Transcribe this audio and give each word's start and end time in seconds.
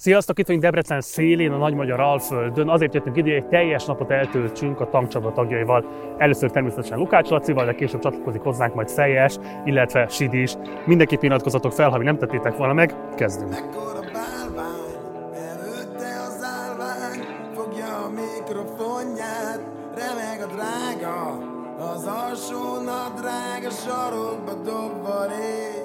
Sziasztok, 0.00 0.38
itt 0.38 0.46
vagyunk 0.46 0.64
Debrecen 0.64 1.00
szélén, 1.00 1.52
a 1.52 1.56
Nagy 1.56 1.74
Magyar 1.74 2.00
Alföldön. 2.00 2.68
Azért 2.68 2.94
jöttünk 2.94 3.16
ide, 3.16 3.28
hogy 3.28 3.42
egy 3.42 3.48
teljes 3.48 3.84
napot 3.84 4.10
eltöltsünk 4.10 4.80
a 4.80 4.88
tankcsapda 4.88 5.32
tagjaival. 5.32 5.84
Először 6.18 6.50
természetesen 6.50 6.98
Lukács 6.98 7.28
Lacival, 7.28 7.64
de 7.64 7.74
később 7.74 8.00
csatlakozik 8.00 8.40
hozzánk 8.40 8.74
majd 8.74 8.88
Szejes, 8.88 9.36
illetve 9.64 10.08
Sid 10.08 10.32
is. 10.32 10.52
Mindenképp 10.86 11.22
iratkozzatok 11.22 11.72
fel, 11.72 11.90
ha 11.90 11.98
mi 11.98 12.04
nem 12.04 12.18
tettétek 12.18 12.56
volna 12.56 12.72
meg. 12.72 12.94
Kezdünk. 13.16 13.54
Az 21.78 22.06
alsó 22.06 22.74
nadrág 22.84 23.64
a 23.66 23.70
sarokba 23.70 24.54
dobva 24.54 25.24
rég. 25.26 25.82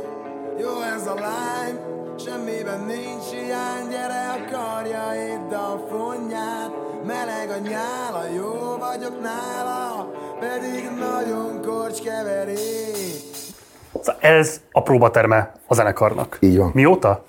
Jó 0.60 0.82
ez 0.96 1.08
a 1.08 1.14
lány, 1.14 1.95
semmiben 2.36 2.80
nincs 2.88 3.26
hiány, 3.32 3.88
gyere 3.90 4.24
akarja 4.38 5.04
itt 5.34 5.54
a 5.54 5.86
fonját, 5.90 6.72
meleg 7.08 7.50
a 7.50 7.68
nyála, 7.70 8.24
jó 8.36 8.78
vagyok 8.80 9.22
nála, 9.22 10.12
pedig 10.40 10.90
nagyon 11.00 11.62
korcskeverék. 11.62 12.56
Szóval 14.02 14.22
ez 14.22 14.62
a 14.72 14.82
próbaterme 14.82 15.52
a 15.68 15.74
zenekarnak. 15.74 16.38
Így 16.40 16.58
van. 16.58 16.72
Mióta? 16.74 17.24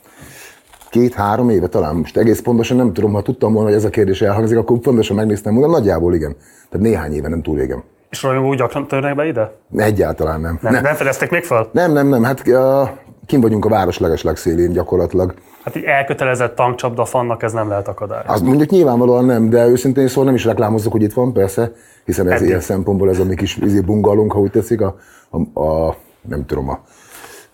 Két-három 0.90 1.50
éve 1.50 1.66
talán. 1.66 1.96
Most 1.96 2.16
egész 2.16 2.40
pontosan 2.40 2.76
nem 2.76 2.92
tudom, 2.92 3.12
ha 3.12 3.22
tudtam 3.22 3.52
volna, 3.52 3.68
hogy 3.68 3.78
ez 3.78 3.84
a 3.84 3.90
kérdés 3.90 4.22
elhangzik, 4.22 4.58
akkor 4.58 4.78
pontosan 4.78 5.16
megnéztem 5.16 5.54
volna. 5.54 5.72
Nagyjából 5.72 6.14
igen. 6.14 6.36
Tehát 6.70 6.86
néhány 6.86 7.12
éve, 7.12 7.28
nem 7.28 7.42
túl 7.42 7.56
régen. 7.56 7.82
És 8.10 8.22
rajongók 8.22 8.54
gyakran 8.54 8.86
törnek 8.86 9.14
be 9.14 9.26
ide? 9.26 9.52
Egyáltalán 9.76 10.40
nem. 10.40 10.58
Nem, 10.62 10.72
nem. 10.72 10.82
nem 10.82 10.94
fedezték 10.94 11.30
még 11.30 11.44
fel? 11.44 11.68
nem, 11.72 11.92
nem, 11.92 12.08
nem. 12.08 12.22
Hát 12.22 12.42
uh, 12.46 12.88
kim 13.26 13.40
vagyunk 13.40 13.64
a 13.64 13.68
város 13.68 13.98
legesleg 13.98 14.36
szélén 14.36 14.72
gyakorlatilag. 14.72 15.34
Hát 15.64 15.76
egy 15.76 15.82
elkötelezett 15.82 16.54
tankcsapda 16.54 17.04
fannak 17.04 17.42
ez 17.42 17.52
nem 17.52 17.68
lehet 17.68 17.88
akadály. 17.88 18.22
Az 18.26 18.40
mondjuk 18.40 18.70
nyilvánvalóan 18.70 19.24
nem, 19.24 19.50
de 19.50 19.66
őszintén 19.66 20.08
szóval 20.08 20.24
nem 20.24 20.34
is 20.34 20.44
reklámozzuk, 20.44 20.92
hogy 20.92 21.02
itt 21.02 21.12
van, 21.12 21.32
persze, 21.32 21.72
hiszen 22.04 22.26
ez 22.26 22.32
Eddig. 22.32 22.48
ilyen 22.48 22.60
szempontból 22.60 23.08
ez 23.08 23.18
a 23.18 23.24
mi 23.24 23.34
kis 23.34 23.56
izé 23.56 23.80
bungalunk, 23.80 24.32
ha 24.32 24.40
úgy 24.40 24.50
tetszik, 24.50 24.80
a, 24.80 24.96
a, 25.30 25.60
a 25.60 25.96
nem 26.28 26.46
tudom, 26.46 26.68
a, 26.68 26.80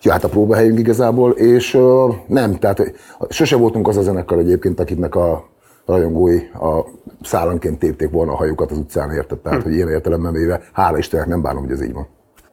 ja, 0.02 0.12
hát 0.12 0.24
a 0.24 0.28
próbahelyünk 0.28 0.78
igazából, 0.78 1.30
és 1.30 1.75
uh, 1.75 2.14
nem, 2.27 2.58
tehát 2.58 2.92
sose 3.28 3.56
voltunk 3.56 3.88
az 3.88 3.97
a 3.97 4.02
zenekar 4.02 4.38
egyébként, 4.38 4.80
akiknek 4.80 5.14
a 5.14 5.50
rajongói 5.86 6.38
a 6.38 6.84
szállanként 7.22 7.78
tépték 7.78 8.10
volna 8.10 8.32
a 8.32 8.36
hajukat 8.36 8.70
az 8.70 8.78
utcán, 8.78 9.10
érted? 9.10 9.38
Tehát, 9.38 9.62
hogy 9.62 9.75
ilyen 9.75 9.88
értelemben 9.88 10.32
véve, 10.32 10.60
hála 10.72 10.98
Istennek 10.98 11.27
nem 11.27 11.42
bánom, 11.42 11.62
hogy 11.62 11.72
ez 11.72 11.82
így 11.82 11.92
van. 11.92 12.06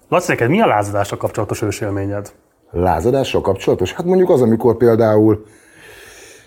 Laci, 0.09 0.31
neked 0.31 0.49
mi 0.49 0.61
a 0.61 0.67
lázadással 0.67 1.17
kapcsolatos 1.17 1.61
ősélményed? 1.61 2.31
Lázadással 2.71 3.41
kapcsolatos? 3.41 3.93
Hát 3.93 4.05
mondjuk 4.05 4.29
az, 4.29 4.41
amikor 4.41 4.77
például, 4.77 5.45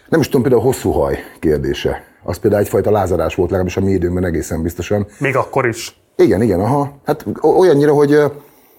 nem 0.08 0.20
is 0.20 0.26
tudom, 0.26 0.42
például 0.42 0.62
a 0.62 0.64
hosszú 0.64 0.90
haj 0.90 1.18
kérdése. 1.40 2.04
Az 2.22 2.36
például 2.36 2.62
egyfajta 2.62 2.90
lázadás 2.90 3.34
volt, 3.34 3.50
legalábbis 3.50 3.76
a 3.76 3.80
mi 3.80 3.90
időnkben 3.90 4.24
egészen 4.24 4.62
biztosan. 4.62 5.06
Még 5.18 5.36
akkor 5.36 5.66
is. 5.66 6.00
Igen, 6.16 6.42
igen, 6.42 6.60
aha. 6.60 6.92
Hát 7.04 7.24
olyannyira, 7.42 7.92
hogy 7.92 8.18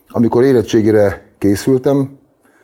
amikor 0.07 0.43
érettségére 0.43 1.21
készültem, 1.37 2.19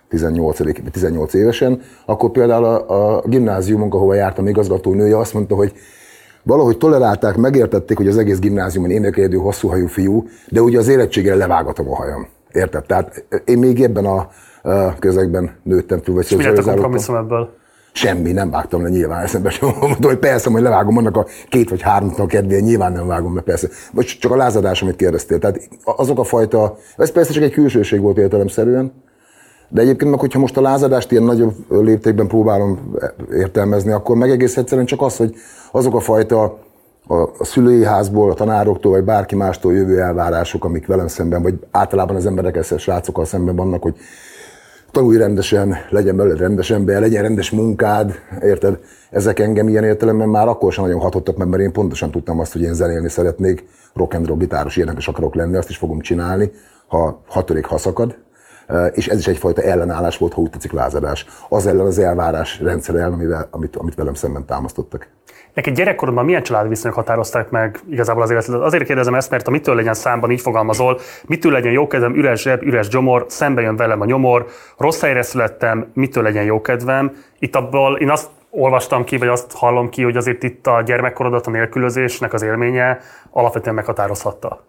18, 0.10 0.58
18 0.92 1.34
évesen, 1.34 1.82
akkor 2.06 2.32
például 2.32 2.64
a, 2.66 3.16
a 3.16 3.24
gimnáziumunk, 3.26 3.94
ahova 3.94 4.14
jártam 4.14 4.48
igazgatónője, 4.48 5.18
azt 5.18 5.34
mondta, 5.34 5.56
hogy 5.56 5.74
valahogy 6.44 6.78
tolerálták, 6.78 7.36
megértették, 7.36 7.98
hogy 7.98 8.08
az 8.08 8.18
egész 8.18 8.40
gimnáziumon 8.40 8.90
énekelődő 8.90 9.38
hosszúhajú 9.38 9.88
fiú, 9.88 10.28
de 10.48 10.62
ugye 10.62 10.78
az 10.78 10.88
érettségére 10.88 11.36
levágatom 11.36 11.92
a 11.92 11.96
hajam. 11.96 12.28
Érted? 12.52 12.86
Tehát 12.86 13.26
én 13.46 13.58
még 13.58 13.82
ebben 13.82 14.06
a 14.06 14.30
közegben 15.00 15.52
nőttem 15.64 16.02
túl, 16.02 16.16
vagy 16.16 16.26
És 16.30 16.36
mi 16.36 16.44
lett 16.44 16.58
a 16.58 16.64
kompromisszum 16.64 17.16
ebből? 17.16 17.58
Semmi, 17.92 18.32
nem 18.32 18.50
vágtam 18.50 18.84
le 18.84 18.90
nyilván 18.90 19.24
eszembe 19.24 19.50
sem. 19.50 19.70
Mondom, 19.80 20.10
hogy 20.10 20.18
persze, 20.18 20.52
hogy 20.52 20.62
levágom 20.62 20.98
annak 20.98 21.18
a 21.18 21.26
két 21.50 21.70
vagy 21.70 21.82
háromnak 21.82 22.28
kedvéért, 22.28 22.64
nyilván 22.64 22.92
nem 22.92 23.08
vágom 23.08 23.36
le, 23.36 23.42
persze. 23.42 23.68
Most 23.94 24.20
csak 24.20 24.32
a 24.32 24.36
lázadás, 24.36 24.82
amit 24.82 24.96
kérdeztél. 24.96 25.40
Tehát 25.40 25.70
azok 25.84 26.20
a 26.20 26.24
fajta, 26.24 26.78
ez 26.98 27.12
persze 27.12 27.34
csak 27.34 27.44
egy 27.44 27.52
külsőség 27.52 28.02
volt 28.02 28.18
értelemszerűen, 28.18 28.94
de 29.70 29.82
egyébként 29.82 30.12
meg, 30.12 30.20
hogyha 30.20 30.40
most 30.40 30.58
a 30.58 30.62
lázadást 30.62 31.12
ilyen 31.12 31.24
nagyobb 31.24 31.54
léptékben 31.70 32.28
próbálom 32.28 32.96
értelmezni, 33.32 33.92
akkor 33.92 34.16
meg 34.16 34.30
egész 34.30 34.58
egyszerűen 34.58 34.86
csak 34.86 35.02
az, 35.02 35.18
hogy 35.18 35.36
azok 35.72 35.96
a 35.96 36.00
fajta 36.00 36.60
a, 37.08 37.16
a 37.16 37.44
szülői 37.44 37.84
házból, 37.84 38.32
a 38.32 38.34
tanároktól, 38.34 38.92
vagy 38.92 39.04
bárki 39.04 39.36
mástól 39.36 39.74
jövő 39.74 40.00
elvárások, 40.00 40.66
amik 40.66 40.88
velem 40.88 41.08
szemben, 41.08 41.42
vagy 41.42 41.54
általában 41.72 42.16
az 42.16 42.26
emberekkel, 42.26 42.78
srácokkal 42.78 43.26
szemben 43.26 43.56
vannak, 43.56 43.82
hogy 43.82 43.96
tanulj 44.92 45.18
rendesen, 45.18 45.76
legyen 45.90 46.16
belőle 46.16 46.38
rendes 46.38 46.72
ember, 46.72 47.02
legyen 47.02 47.22
rendes 47.22 47.52
munkád, 47.52 48.20
érted? 48.42 48.80
Ezek 49.10 49.40
engem 49.40 49.68
ilyen 49.68 49.84
értelemben 49.84 50.30
már 50.30 50.48
akkor 50.48 50.74
sem 50.74 50.84
nagyon 50.84 51.00
hatottak 51.00 51.38
meg, 51.38 51.48
mert 51.48 51.62
én 51.62 51.72
pontosan 51.72 52.12
tudtam 52.12 52.40
azt, 52.40 52.52
hogy 52.52 52.62
én 52.62 52.74
zenélni 52.74 53.10
szeretnék, 53.10 53.66
rock 53.94 54.14
and 54.14 54.28
roll 54.28 54.38
gitáros 54.38 54.78
énekes 54.78 55.08
akarok 55.08 55.36
lenni, 55.36 55.58
azt 55.58 55.70
is 55.70 55.78
fogom 55.78 56.00
csinálni, 56.00 56.52
ha 56.88 57.22
hatörik, 57.28 57.66
ha 57.66 57.78
szakad. 57.78 58.18
Eh, 58.68 58.92
És 58.94 59.08
ez 59.08 59.18
is 59.18 59.28
egyfajta 59.28 59.62
ellenállás 59.62 60.18
volt, 60.18 60.34
ha 60.34 60.42
úgy 60.42 60.50
tetszik 60.50 60.72
lázadás. 60.72 61.26
Az 61.50 61.68
ellen 61.68 61.86
az 61.86 62.00
elvárás 62.00 62.60
rendszer 62.60 62.96
ellen, 62.96 63.14
amivel, 63.14 63.48
amit, 63.52 63.76
amit 63.76 63.96
velem 63.96 64.14
szemben 64.14 64.46
támasztottak. 64.46 65.08
Neked 65.54 65.76
gyerekkorodban 65.76 66.26
milyen 66.26 66.44
családi 66.44 66.70
viszonyok 66.70 66.98
határozták 66.98 67.50
meg 67.50 67.80
igazából 67.90 68.24
az 68.24 68.30
életedet? 68.30 68.62
Azért 68.62 68.84
kérdezem 68.84 69.14
ezt, 69.14 69.30
mert 69.30 69.48
a 69.48 69.52
mitől 69.52 69.76
legyen 69.76 69.94
számban 69.94 70.32
így 70.32 70.42
fogalmazol, 70.42 71.00
mitől 71.28 71.52
legyen 71.52 71.72
jókedvem, 71.72 72.16
üres 72.16 72.42
zseb, 72.42 72.64
üres 72.64 72.88
gyomor, 72.88 73.26
szembe 73.28 73.62
jön 73.62 73.76
velem 73.76 74.02
a 74.02 74.06
nyomor, 74.06 74.46
rossz 74.78 75.02
helyre 75.02 75.22
születtem, 75.22 75.92
mitől 75.94 76.24
legyen 76.24 76.44
jókedvem. 76.44 77.16
Itt 77.40 77.56
abból 77.56 77.98
én 77.98 78.10
azt 78.10 78.30
olvastam 78.50 79.04
ki, 79.04 79.18
vagy 79.18 79.28
azt 79.28 79.52
hallom 79.52 79.90
ki, 79.90 80.04
hogy 80.04 80.18
azért 80.18 80.44
itt 80.44 80.68
a 80.68 80.82
gyermekkorodat 80.82 81.48
a 81.48 81.52
nélkülözésnek 81.52 82.34
az 82.34 82.42
élménye 82.42 83.00
alapvetően 83.32 83.76
meghatározhatta. 83.76 84.64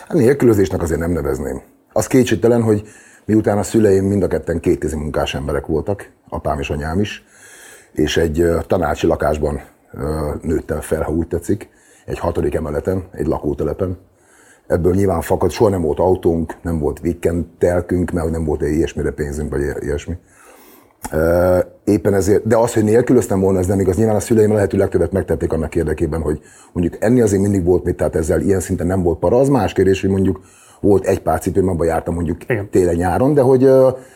Hát 0.00 0.16
nélkülözésnek 0.16 0.82
azért 0.82 1.00
nem 1.00 1.10
nevezném. 1.10 1.62
Az 1.92 2.06
kétségtelen, 2.06 2.62
hogy 2.62 2.82
miután 3.24 3.58
a 3.58 3.62
szüleim 3.62 4.04
mind 4.04 4.22
a 4.22 4.26
ketten 4.26 4.60
kétkézi 4.60 4.96
munkás 4.96 5.34
emberek 5.34 5.66
voltak, 5.66 6.10
apám 6.28 6.58
és 6.58 6.70
anyám 6.70 7.00
is, 7.00 7.24
és 7.92 8.16
egy 8.16 8.44
tanácsi 8.66 9.06
lakásban 9.06 9.60
nőttem 10.42 10.80
fel, 10.80 11.02
ha 11.02 11.12
úgy 11.12 11.28
tetszik, 11.28 11.68
egy 12.06 12.18
hatodik 12.18 12.54
emeleten, 12.54 13.04
egy 13.12 13.26
lakótelepen. 13.26 13.98
Ebből 14.66 14.94
nyilván 14.94 15.20
fakad, 15.20 15.50
soha 15.50 15.70
nem 15.70 15.82
volt 15.82 15.98
autónk, 15.98 16.56
nem 16.62 16.78
volt 16.78 17.00
weekendtelkünk, 17.02 18.10
mert 18.10 18.30
nem 18.30 18.44
volt 18.44 18.62
ilyesmire 18.62 19.10
pénzünk, 19.10 19.50
vagy 19.50 19.60
ilyesmi. 19.80 20.16
Éppen 21.84 22.14
ezért, 22.14 22.46
de 22.46 22.56
az, 22.56 22.74
hogy 22.74 22.84
nélkülöztem 22.84 23.40
volna, 23.40 23.58
ez 23.58 23.66
nem 23.66 23.80
igaz. 23.80 23.96
Nyilván 23.96 24.16
a 24.16 24.20
szüleim 24.20 24.52
lehető 24.52 24.78
legtöbbet 24.78 25.12
megtették 25.12 25.52
annak 25.52 25.74
érdekében, 25.74 26.20
hogy 26.20 26.40
mondjuk 26.72 27.02
enni 27.02 27.20
azért 27.20 27.42
mindig 27.42 27.64
volt 27.64 27.84
mit, 27.84 27.96
tehát 27.96 28.16
ezzel 28.16 28.40
ilyen 28.40 28.60
szinten 28.60 28.86
nem 28.86 29.02
volt 29.02 29.18
para. 29.18 29.38
Az 29.38 29.48
más 29.48 29.72
kérdés, 29.72 30.00
hogy 30.00 30.10
mondjuk 30.10 30.40
volt 30.80 31.06
egy 31.06 31.20
pár 31.20 31.40
cipőm, 31.40 31.68
abban 31.68 31.86
jártam 31.86 32.14
mondjuk 32.14 32.38
télen-nyáron, 32.70 33.34
de 33.34 33.40
hogy, 33.40 33.68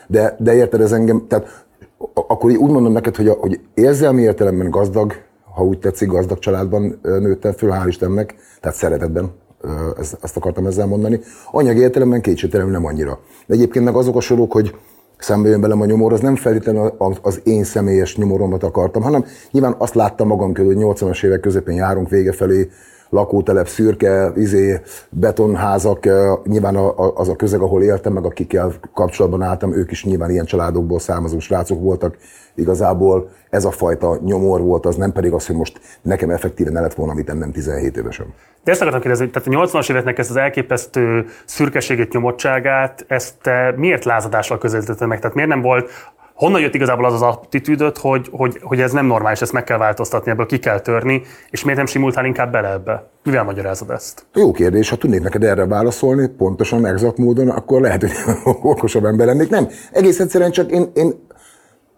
de, 0.07 0.35
de 0.39 0.53
érted, 0.55 0.81
ez 0.81 0.91
engem, 0.91 1.25
tehát 1.27 1.65
akkor 2.13 2.51
úgy 2.51 2.71
mondom 2.71 2.91
neked, 2.91 3.15
hogy, 3.15 3.27
a, 3.27 3.33
hogy 3.33 3.59
érzelmi 3.73 4.21
értelemben 4.21 4.69
gazdag, 4.69 5.13
ha 5.55 5.63
úgy 5.63 5.79
tetszik, 5.79 6.09
gazdag 6.09 6.39
családban 6.39 6.99
nőttem 7.01 7.51
föl, 7.51 7.69
hál' 7.71 7.87
Istennek, 7.87 8.35
tehát 8.61 8.77
szeretetben, 8.77 9.31
ezt, 9.97 10.17
ezt 10.21 10.37
akartam 10.37 10.65
ezzel 10.65 10.85
mondani. 10.85 11.19
Anyagi 11.51 11.79
értelemben 11.79 12.21
kétségtelenül 12.21 12.71
nem 12.71 12.85
annyira. 12.85 13.19
De 13.47 13.53
egyébként 13.53 13.85
meg 13.85 13.95
azok 13.95 14.15
a 14.15 14.19
sorok, 14.19 14.51
hogy 14.51 14.75
szembe 15.17 15.49
jön 15.49 15.61
velem 15.61 15.81
a 15.81 15.85
nyomor, 15.85 16.13
az 16.13 16.19
nem 16.19 16.35
feltétlenül 16.35 16.95
az 17.21 17.41
én 17.43 17.63
személyes 17.63 18.17
nyomoromat 18.17 18.63
akartam, 18.63 19.01
hanem 19.01 19.25
nyilván 19.51 19.75
azt 19.77 19.95
láttam 19.95 20.27
magam 20.27 20.53
körül, 20.53 20.75
hogy 20.75 20.97
80-as 20.97 21.25
évek 21.25 21.39
közepén 21.39 21.75
járunk 21.75 22.09
vége 22.09 22.31
felé, 22.31 22.69
lakótelep, 23.09 23.67
szürke, 23.67 24.31
izé, 24.35 24.81
betonházak, 25.09 26.05
eh, 26.05 26.13
nyilván 26.43 26.75
az 27.15 27.29
a 27.29 27.35
közeg, 27.35 27.61
ahol 27.61 27.83
éltem, 27.83 28.13
meg 28.13 28.25
akikkel 28.25 28.73
kapcsolatban 28.93 29.41
álltam, 29.41 29.73
ők 29.73 29.91
is 29.91 30.03
nyilván 30.03 30.29
ilyen 30.29 30.45
családokból 30.45 30.99
származó 30.99 31.39
srácok 31.39 31.81
voltak. 31.81 32.17
Igazából 32.55 33.29
ez 33.49 33.65
a 33.65 33.71
fajta 33.71 34.19
nyomor 34.23 34.61
volt, 34.61 34.85
az 34.85 34.95
nem 34.95 35.11
pedig 35.11 35.31
az, 35.31 35.47
hogy 35.47 35.55
most 35.55 35.79
nekem 36.01 36.29
effektíven 36.29 36.73
ne 36.73 36.81
lett 36.81 36.93
volna 36.93 37.13
mit 37.13 37.29
ennem 37.29 37.51
17 37.51 37.97
évesen. 37.97 38.33
De 38.63 38.71
ezt 38.71 38.81
akartam 38.81 39.01
kérdezni, 39.01 39.29
tehát 39.29 39.47
a 39.47 39.67
80-as 39.67 39.89
éveknek 39.89 40.17
ezt 40.17 40.29
az 40.29 40.35
elképesztő 40.35 41.25
szürkeségét, 41.45 42.13
nyomottságát, 42.13 43.05
ezt 43.07 43.33
te 43.41 43.73
miért 43.77 44.05
lázadással 44.05 44.57
közelítetted 44.57 45.07
meg? 45.07 45.19
Tehát 45.19 45.35
miért 45.35 45.49
nem 45.49 45.61
volt, 45.61 45.89
honnan 46.35 46.61
jött 46.61 46.73
igazából 46.73 47.05
az 47.05 47.13
az 47.13 47.21
attitűdöt, 47.21 47.97
hogy, 47.97 48.27
hogy, 48.31 48.59
hogy 48.61 48.81
ez 48.81 48.91
nem 48.91 49.05
normális, 49.05 49.41
ezt 49.41 49.51
meg 49.51 49.63
kell 49.63 49.77
változtatni, 49.77 50.31
ebből 50.31 50.45
ki 50.45 50.59
kell 50.59 50.79
törni, 50.79 51.21
és 51.49 51.63
miért 51.63 51.77
nem 51.77 51.87
simultál 51.87 52.25
inkább 52.25 52.51
bele 52.51 52.71
ebbe? 52.71 53.09
Mivel 53.23 53.43
magyarázod 53.43 53.89
ezt? 53.89 54.25
Jó 54.33 54.51
kérdés, 54.51 54.89
ha 54.89 54.95
tudnék 54.95 55.21
neked 55.21 55.43
erre 55.43 55.65
válaszolni, 55.65 56.27
pontosan, 56.27 56.85
exakt 56.85 57.17
módon, 57.17 57.49
akkor 57.49 57.81
lehet, 57.81 58.01
hogy 58.01 58.11
okosabb 58.61 59.05
ember 59.05 59.25
lennék. 59.25 59.49
Nem, 59.49 59.67
egész 59.91 60.19
egyszerűen 60.19 60.51
csak 60.51 60.71
én, 60.71 60.91
én 60.93 61.13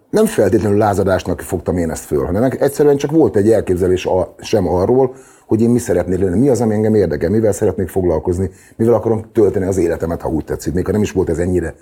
nem 0.09 0.25
feltétlenül 0.25 0.77
lázadásnak 0.77 1.41
fogtam 1.41 1.77
én 1.77 1.89
ezt 1.89 2.05
föl, 2.05 2.25
hanem 2.25 2.49
egyszerűen 2.59 2.97
csak 2.97 3.11
volt 3.11 3.35
egy 3.35 3.51
elképzelés 3.51 4.05
a, 4.05 4.35
sem 4.39 4.67
arról, 4.67 5.15
hogy 5.45 5.61
én 5.61 5.69
mi 5.69 5.79
szeretnék 5.79 6.19
lenni, 6.19 6.39
mi 6.39 6.49
az, 6.49 6.61
ami 6.61 6.73
engem 6.73 6.95
érdekel, 6.95 7.29
mivel 7.29 7.51
szeretnék 7.51 7.89
foglalkozni, 7.89 8.49
mivel 8.75 8.93
akarom 8.93 9.31
tölteni 9.33 9.65
az 9.65 9.77
életemet, 9.77 10.21
ha 10.21 10.29
úgy 10.29 10.43
tetszik, 10.43 10.73
még 10.73 10.85
ha 10.85 10.91
nem 10.91 11.01
is 11.01 11.11
volt 11.11 11.29
ez 11.29 11.37
ennyire 11.37 11.75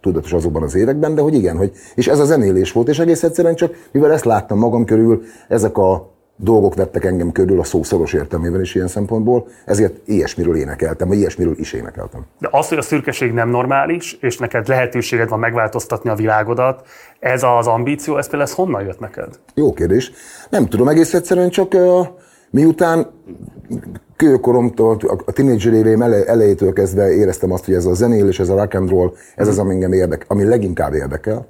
tudatos, 0.00 0.32
azokban 0.32 0.62
az 0.62 0.74
években, 0.74 1.14
de 1.14 1.20
hogy 1.20 1.34
igen, 1.34 1.56
hogy, 1.56 1.72
és 1.94 2.08
ez 2.08 2.18
a 2.18 2.24
zenélés 2.24 2.72
volt, 2.72 2.88
és 2.88 2.98
egész 2.98 3.22
egyszerűen 3.22 3.54
csak, 3.54 3.88
mivel 3.92 4.12
ezt 4.12 4.24
láttam 4.24 4.58
magam 4.58 4.84
körül, 4.84 5.22
ezek 5.48 5.78
a 5.78 6.16
dolgok 6.40 6.74
vettek 6.74 7.04
engem 7.04 7.32
körül 7.32 7.60
a 7.60 7.64
szó 7.64 7.82
szoros 7.82 8.12
értelmében 8.12 8.60
is 8.60 8.74
ilyen 8.74 8.88
szempontból, 8.88 9.46
ezért 9.64 9.94
ilyesmiről 10.04 10.56
énekeltem, 10.56 11.08
vagy 11.08 11.18
ilyesmiről 11.18 11.58
is 11.58 11.72
énekeltem. 11.72 12.26
De 12.38 12.48
az, 12.50 12.68
hogy 12.68 12.78
a 12.78 12.82
szürkeség 12.82 13.32
nem 13.32 13.48
normális, 13.48 14.12
és 14.20 14.38
neked 14.38 14.68
lehetőséged 14.68 15.28
van 15.28 15.38
megváltoztatni 15.38 16.10
a 16.10 16.14
világodat, 16.14 16.86
ez 17.20 17.42
az 17.42 17.66
ambíció, 17.66 18.16
ez 18.16 18.28
például 18.28 18.50
ez 18.50 18.54
honnan 18.54 18.82
jött 18.82 19.00
neked? 19.00 19.28
Jó 19.54 19.72
kérdés. 19.72 20.12
Nem 20.50 20.66
tudom, 20.66 20.88
egész 20.88 21.14
egyszerűen 21.14 21.50
csak 21.50 21.74
uh, 21.74 22.06
miután 22.50 23.06
kőkoromtól, 24.16 24.98
a 25.24 25.32
tínédzser 25.32 25.72
éveim 25.72 26.02
elejétől 26.02 26.72
kezdve 26.72 27.12
éreztem 27.12 27.52
azt, 27.52 27.64
hogy 27.64 27.74
ez 27.74 27.84
a 27.84 27.94
zenélés, 27.94 28.40
ez 28.40 28.48
a 28.48 28.56
rock 28.56 28.74
and 28.74 28.90
roll, 28.90 29.12
ez 29.36 29.48
az, 29.48 29.58
ami 29.58 29.72
engem 29.72 29.92
érdek, 29.92 30.24
ami 30.28 30.44
leginkább 30.44 30.94
érdekel. 30.94 31.46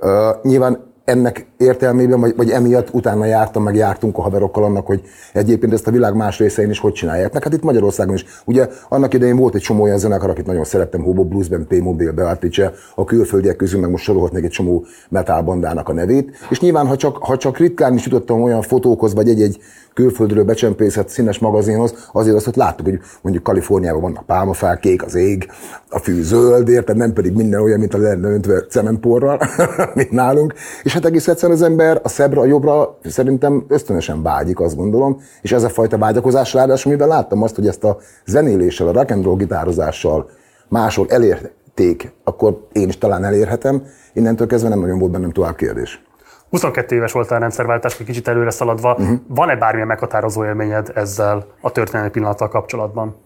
Uh, 0.00 0.10
nyilván 0.42 0.88
ennek 1.08 1.46
értelmében, 1.56 2.20
vagy, 2.20 2.36
vagy 2.36 2.50
emiatt 2.50 2.88
utána 2.92 3.24
jártam, 3.24 3.62
meg 3.62 3.74
jártunk 3.74 4.18
a 4.18 4.22
haverokkal 4.22 4.64
annak, 4.64 4.86
hogy 4.86 5.02
egyébként 5.32 5.72
ezt 5.72 5.86
a 5.86 5.90
világ 5.90 6.14
más 6.14 6.38
részein 6.38 6.70
is 6.70 6.78
hogy 6.78 6.92
csinálják. 6.92 7.32
Meg 7.32 7.42
hát 7.42 7.52
itt 7.52 7.62
Magyarországon 7.62 8.14
is. 8.14 8.24
Ugye 8.44 8.68
annak 8.88 9.14
idején 9.14 9.36
volt 9.36 9.54
egy 9.54 9.60
csomó 9.60 9.82
olyan 9.82 9.98
zenekar, 9.98 10.30
akit 10.30 10.46
nagyon 10.46 10.64
szerettem, 10.64 11.02
Hobo 11.02 11.24
Bluesben, 11.24 11.66
P-Mobile, 11.66 12.10
Beatrice, 12.10 12.72
a 12.94 13.04
külföldiek 13.04 13.56
közül 13.56 13.80
meg 13.80 13.90
most 13.90 14.04
sorolhatnék 14.04 14.44
egy 14.44 14.50
csomó 14.50 14.84
metal 15.08 15.42
bandának 15.42 15.88
a 15.88 15.92
nevét. 15.92 16.36
És 16.50 16.60
nyilván, 16.60 16.86
ha 16.86 16.96
csak, 16.96 17.16
ha 17.16 17.36
csak 17.36 17.58
ritkán 17.58 17.94
is 17.94 18.04
jutottam 18.04 18.42
olyan 18.42 18.62
fotókhoz, 18.62 19.14
vagy 19.14 19.28
egy-egy 19.28 19.58
külföldről 19.98 20.44
becsempészett 20.44 21.08
színes 21.08 21.38
magazinhoz, 21.38 22.08
azért 22.12 22.36
azt, 22.36 22.44
hogy 22.44 22.56
láttuk, 22.56 22.86
hogy 22.86 23.00
mondjuk 23.22 23.44
Kaliforniában 23.44 24.00
vannak 24.00 24.26
pálmafák, 24.26 24.80
kék 24.80 25.04
az 25.04 25.14
ég, 25.14 25.50
a 25.88 25.98
fű 25.98 26.22
zöld, 26.22 26.68
érted, 26.68 26.96
nem 26.96 27.12
pedig 27.12 27.32
minden 27.32 27.60
olyan, 27.60 27.78
mint 27.78 27.94
a 27.94 27.98
lenne 27.98 28.28
öntve 28.28 28.60
cementporral, 28.60 29.40
mint 29.94 30.10
nálunk. 30.10 30.54
És 30.82 30.92
hát 30.92 31.04
egész 31.04 31.28
egyszerűen 31.28 31.58
az 31.58 31.64
ember 31.64 32.00
a 32.02 32.08
szebbre, 32.08 32.40
a 32.40 32.44
jobbra 32.44 32.98
szerintem 33.04 33.64
ösztönösen 33.68 34.22
vágyik, 34.22 34.60
azt 34.60 34.76
gondolom, 34.76 35.20
és 35.42 35.52
ez 35.52 35.62
a 35.62 35.68
fajta 35.68 35.98
vágyakozás 35.98 36.52
ráadásul, 36.52 36.92
mivel 36.92 37.08
láttam 37.08 37.42
azt, 37.42 37.54
hogy 37.54 37.66
ezt 37.66 37.84
a 37.84 37.98
zenéléssel, 38.26 38.88
a 38.88 38.92
rock 38.92 39.10
and 39.10 39.24
roll 39.24 39.36
gitározással 39.36 40.30
máshol 40.68 41.06
elérték, 41.08 42.12
akkor 42.24 42.66
én 42.72 42.88
is 42.88 42.98
talán 42.98 43.24
elérhetem. 43.24 43.82
Innentől 44.12 44.46
kezdve 44.46 44.68
nem 44.68 44.80
nagyon 44.80 44.98
volt 44.98 45.12
bennem 45.12 45.32
tovább 45.32 45.54
kérdés. 45.54 46.07
22 46.50 46.94
éves 46.96 47.12
volt 47.12 47.30
a 47.30 47.38
rendszerváltás, 47.38 47.96
kicsit 47.96 48.28
előre 48.28 48.50
szaladva. 48.50 48.92
Uh-huh. 48.92 49.18
Van-e 49.26 49.56
bármilyen 49.56 49.86
meghatározó 49.86 50.44
élményed 50.44 50.92
ezzel 50.94 51.46
a 51.60 51.70
történelmi 51.72 52.10
pillanattal 52.10 52.48
kapcsolatban? 52.48 53.16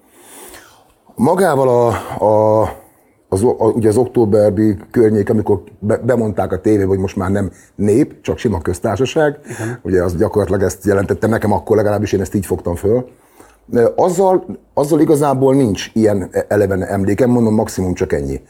Magával 1.15 1.69
a, 1.69 1.87
a, 2.25 2.63
az, 3.29 3.43
a, 3.43 3.65
ugye 3.65 3.89
az 3.89 3.97
októberi 3.97 4.77
környék, 4.91 5.31
amikor 5.31 5.63
be, 5.79 5.97
bemondták 5.97 6.53
a 6.53 6.61
tévébe, 6.61 6.87
hogy 6.87 6.99
most 6.99 7.17
már 7.17 7.31
nem 7.31 7.51
nép, 7.75 8.21
csak 8.21 8.39
sima 8.39 8.61
köztársaság, 8.61 9.39
uh-huh. 9.43 9.67
ugye 9.83 10.03
az 10.03 10.17
gyakorlatilag 10.17 10.63
ezt 10.63 10.85
jelentette 10.85 11.27
nekem 11.27 11.53
akkor 11.53 11.77
legalábbis, 11.77 12.13
én 12.13 12.21
ezt 12.21 12.35
így 12.35 12.47
fogtam 12.47 12.75
föl. 12.75 13.09
Azzal, 13.97 14.45
azzal 14.75 15.01
igazából 15.01 15.55
nincs 15.55 15.91
ilyen 15.93 16.31
eleven 16.49 16.83
emlékem, 16.85 17.31
mondom 17.31 17.55
maximum 17.55 17.95
csak 17.95 18.13
ennyi. 18.13 18.41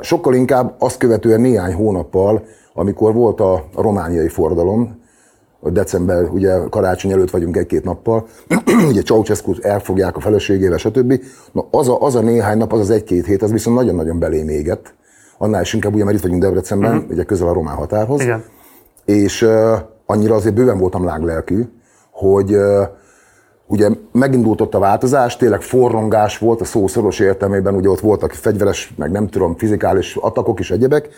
Sokkal 0.00 0.34
inkább 0.34 0.74
azt 0.78 0.98
követően 0.98 1.40
néhány 1.40 1.74
hónappal 1.74 2.44
amikor 2.80 3.14
volt 3.14 3.40
a, 3.40 3.52
a 3.74 3.82
romániai 3.82 4.28
forradalom, 4.28 4.98
december, 5.62 6.24
ugye 6.24 6.58
karácsony 6.70 7.10
előtt 7.10 7.30
vagyunk 7.30 7.56
egy-két 7.56 7.84
nappal, 7.84 8.26
ugye 8.90 9.02
ceausescu 9.02 9.52
elfogják 9.60 10.16
a 10.16 10.20
feleségével, 10.20 10.78
stb. 10.78 11.20
Na 11.52 11.66
az 11.70 11.88
a, 11.88 12.00
az 12.00 12.14
a 12.14 12.20
néhány 12.20 12.58
nap, 12.58 12.72
az 12.72 12.80
az 12.80 12.90
egy-két 12.90 13.26
hét, 13.26 13.42
az 13.42 13.52
viszont 13.52 13.76
nagyon-nagyon 13.76 14.18
belém 14.18 14.48
égett. 14.48 14.94
Annál 15.38 15.62
is 15.62 15.74
inkább, 15.74 15.94
ugye, 15.94 16.04
mert 16.04 16.16
itt 16.16 16.22
vagyunk 16.22 16.42
Debrecenben, 16.42 16.96
uh-huh. 16.96 17.10
ugye 17.10 17.22
közel 17.22 17.48
a 17.48 17.52
román 17.52 17.76
határhoz. 17.76 18.20
Igen. 18.20 18.44
És 19.04 19.42
uh, 19.42 19.78
annyira 20.06 20.34
azért 20.34 20.54
bőven 20.54 20.78
voltam 20.78 21.04
láglelkű, 21.04 21.64
hogy 22.10 22.54
uh, 22.54 22.82
ugye 23.66 23.88
megindult 24.12 24.60
ott 24.60 24.74
a 24.74 24.78
változás, 24.78 25.36
tényleg 25.36 25.60
forrongás 25.60 26.38
volt 26.38 26.60
a 26.60 26.64
szó 26.64 26.86
szoros 26.86 27.18
értelmében, 27.18 27.74
ugye 27.74 27.88
ott 27.88 28.00
voltak 28.00 28.32
fegyveres, 28.32 28.94
meg 28.96 29.10
nem 29.10 29.28
tudom, 29.28 29.56
fizikális 29.56 30.16
atakok 30.16 30.60
és 30.60 30.70
egyebek, 30.70 31.08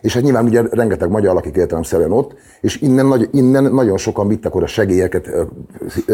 és 0.00 0.14
hát 0.14 0.22
nyilván 0.22 0.44
ugye 0.44 0.62
rengeteg 0.70 1.10
magyar 1.10 1.34
lakik 1.34 1.56
értelemszerűen 1.56 2.12
ott, 2.12 2.34
és 2.60 2.80
innen, 2.80 3.06
nagy, 3.06 3.28
innen 3.32 3.64
nagyon 3.74 3.96
sokan 3.96 4.28
vittek 4.28 4.54
oda 4.54 4.66
segélyeket, 4.66 5.30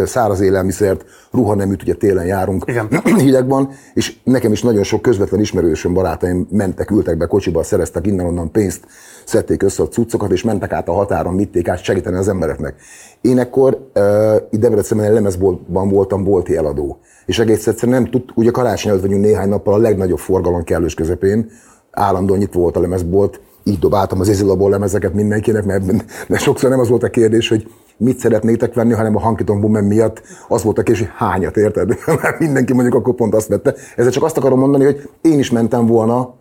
száraz 0.04 0.40
élelmiszert, 0.40 1.04
ruhaneműt, 1.30 1.82
ugye 1.82 1.94
télen 1.94 2.26
járunk 2.26 2.64
Igen. 2.66 2.88
hidegban, 3.18 3.70
és 3.94 4.16
nekem 4.24 4.52
is 4.52 4.62
nagyon 4.62 4.82
sok 4.82 5.02
közvetlen 5.02 5.40
ismerősöm, 5.40 5.94
barátaim 5.94 6.46
mentek, 6.50 6.90
ültek 6.90 7.16
be 7.16 7.26
kocsiba, 7.26 7.62
szereztek 7.62 8.06
innen-onnan 8.06 8.50
pénzt, 8.50 8.84
szedték 9.24 9.62
össze 9.62 9.82
a 9.82 9.88
cuccokat, 9.88 10.32
és 10.32 10.42
mentek 10.42 10.72
át 10.72 10.88
a 10.88 10.92
határon, 10.92 11.36
vitték 11.36 11.68
át 11.68 11.82
segíteni 11.82 12.16
az 12.16 12.28
embereknek. 12.28 12.74
Én 13.20 13.38
akkor 13.38 13.90
uh, 13.94 14.36
itt 14.50 14.60
Debrecenben 14.60 15.12
lemezboltban 15.12 15.88
voltam 15.88 16.24
bolti 16.24 16.56
eladó. 16.56 16.98
És 17.26 17.38
egész 17.38 17.66
egyszerűen 17.66 18.02
nem 18.02 18.10
tud, 18.10 18.22
ugye 18.34 18.50
karácsony 18.50 18.90
előtt 18.90 19.04
vagyunk 19.04 19.24
néhány 19.24 19.48
nappal 19.48 19.74
a 19.74 19.78
legnagyobb 19.78 20.18
forgalom 20.18 20.64
kellős 20.64 20.94
közepén, 20.94 21.50
állandóan 21.90 22.38
nyitva 22.38 22.60
volt 22.60 22.76
a 22.76 22.80
lemezbolt, 22.80 23.40
így 23.68 23.78
dobáltam 23.78 24.20
az 24.20 24.28
izilabból 24.28 24.70
lemezeket 24.70 25.14
mindenkinek, 25.14 25.64
mert, 25.64 25.84
mert 26.28 26.42
sokszor 26.42 26.70
nem 26.70 26.80
az 26.80 26.88
volt 26.88 27.02
a 27.02 27.10
kérdés, 27.10 27.48
hogy 27.48 27.68
mit 27.96 28.18
szeretnétek 28.18 28.74
venni, 28.74 28.92
hanem 28.92 29.16
a 29.16 29.20
Hankiton 29.20 29.60
Boomen 29.60 29.84
miatt 29.84 30.22
az 30.48 30.62
volt 30.62 30.78
a 30.78 30.82
kérdés, 30.82 31.06
hogy 31.06 31.14
hányat, 31.16 31.56
érted? 31.56 31.98
Mert 32.22 32.38
mindenki 32.38 32.72
mondjuk 32.72 32.94
akkor 32.94 33.14
pont 33.14 33.34
azt 33.34 33.48
vette. 33.48 33.74
Ezzel 33.96 34.10
csak 34.10 34.22
azt 34.22 34.36
akarom 34.36 34.58
mondani, 34.58 34.84
hogy 34.84 35.08
én 35.20 35.38
is 35.38 35.50
mentem 35.50 35.86
volna, 35.86 36.34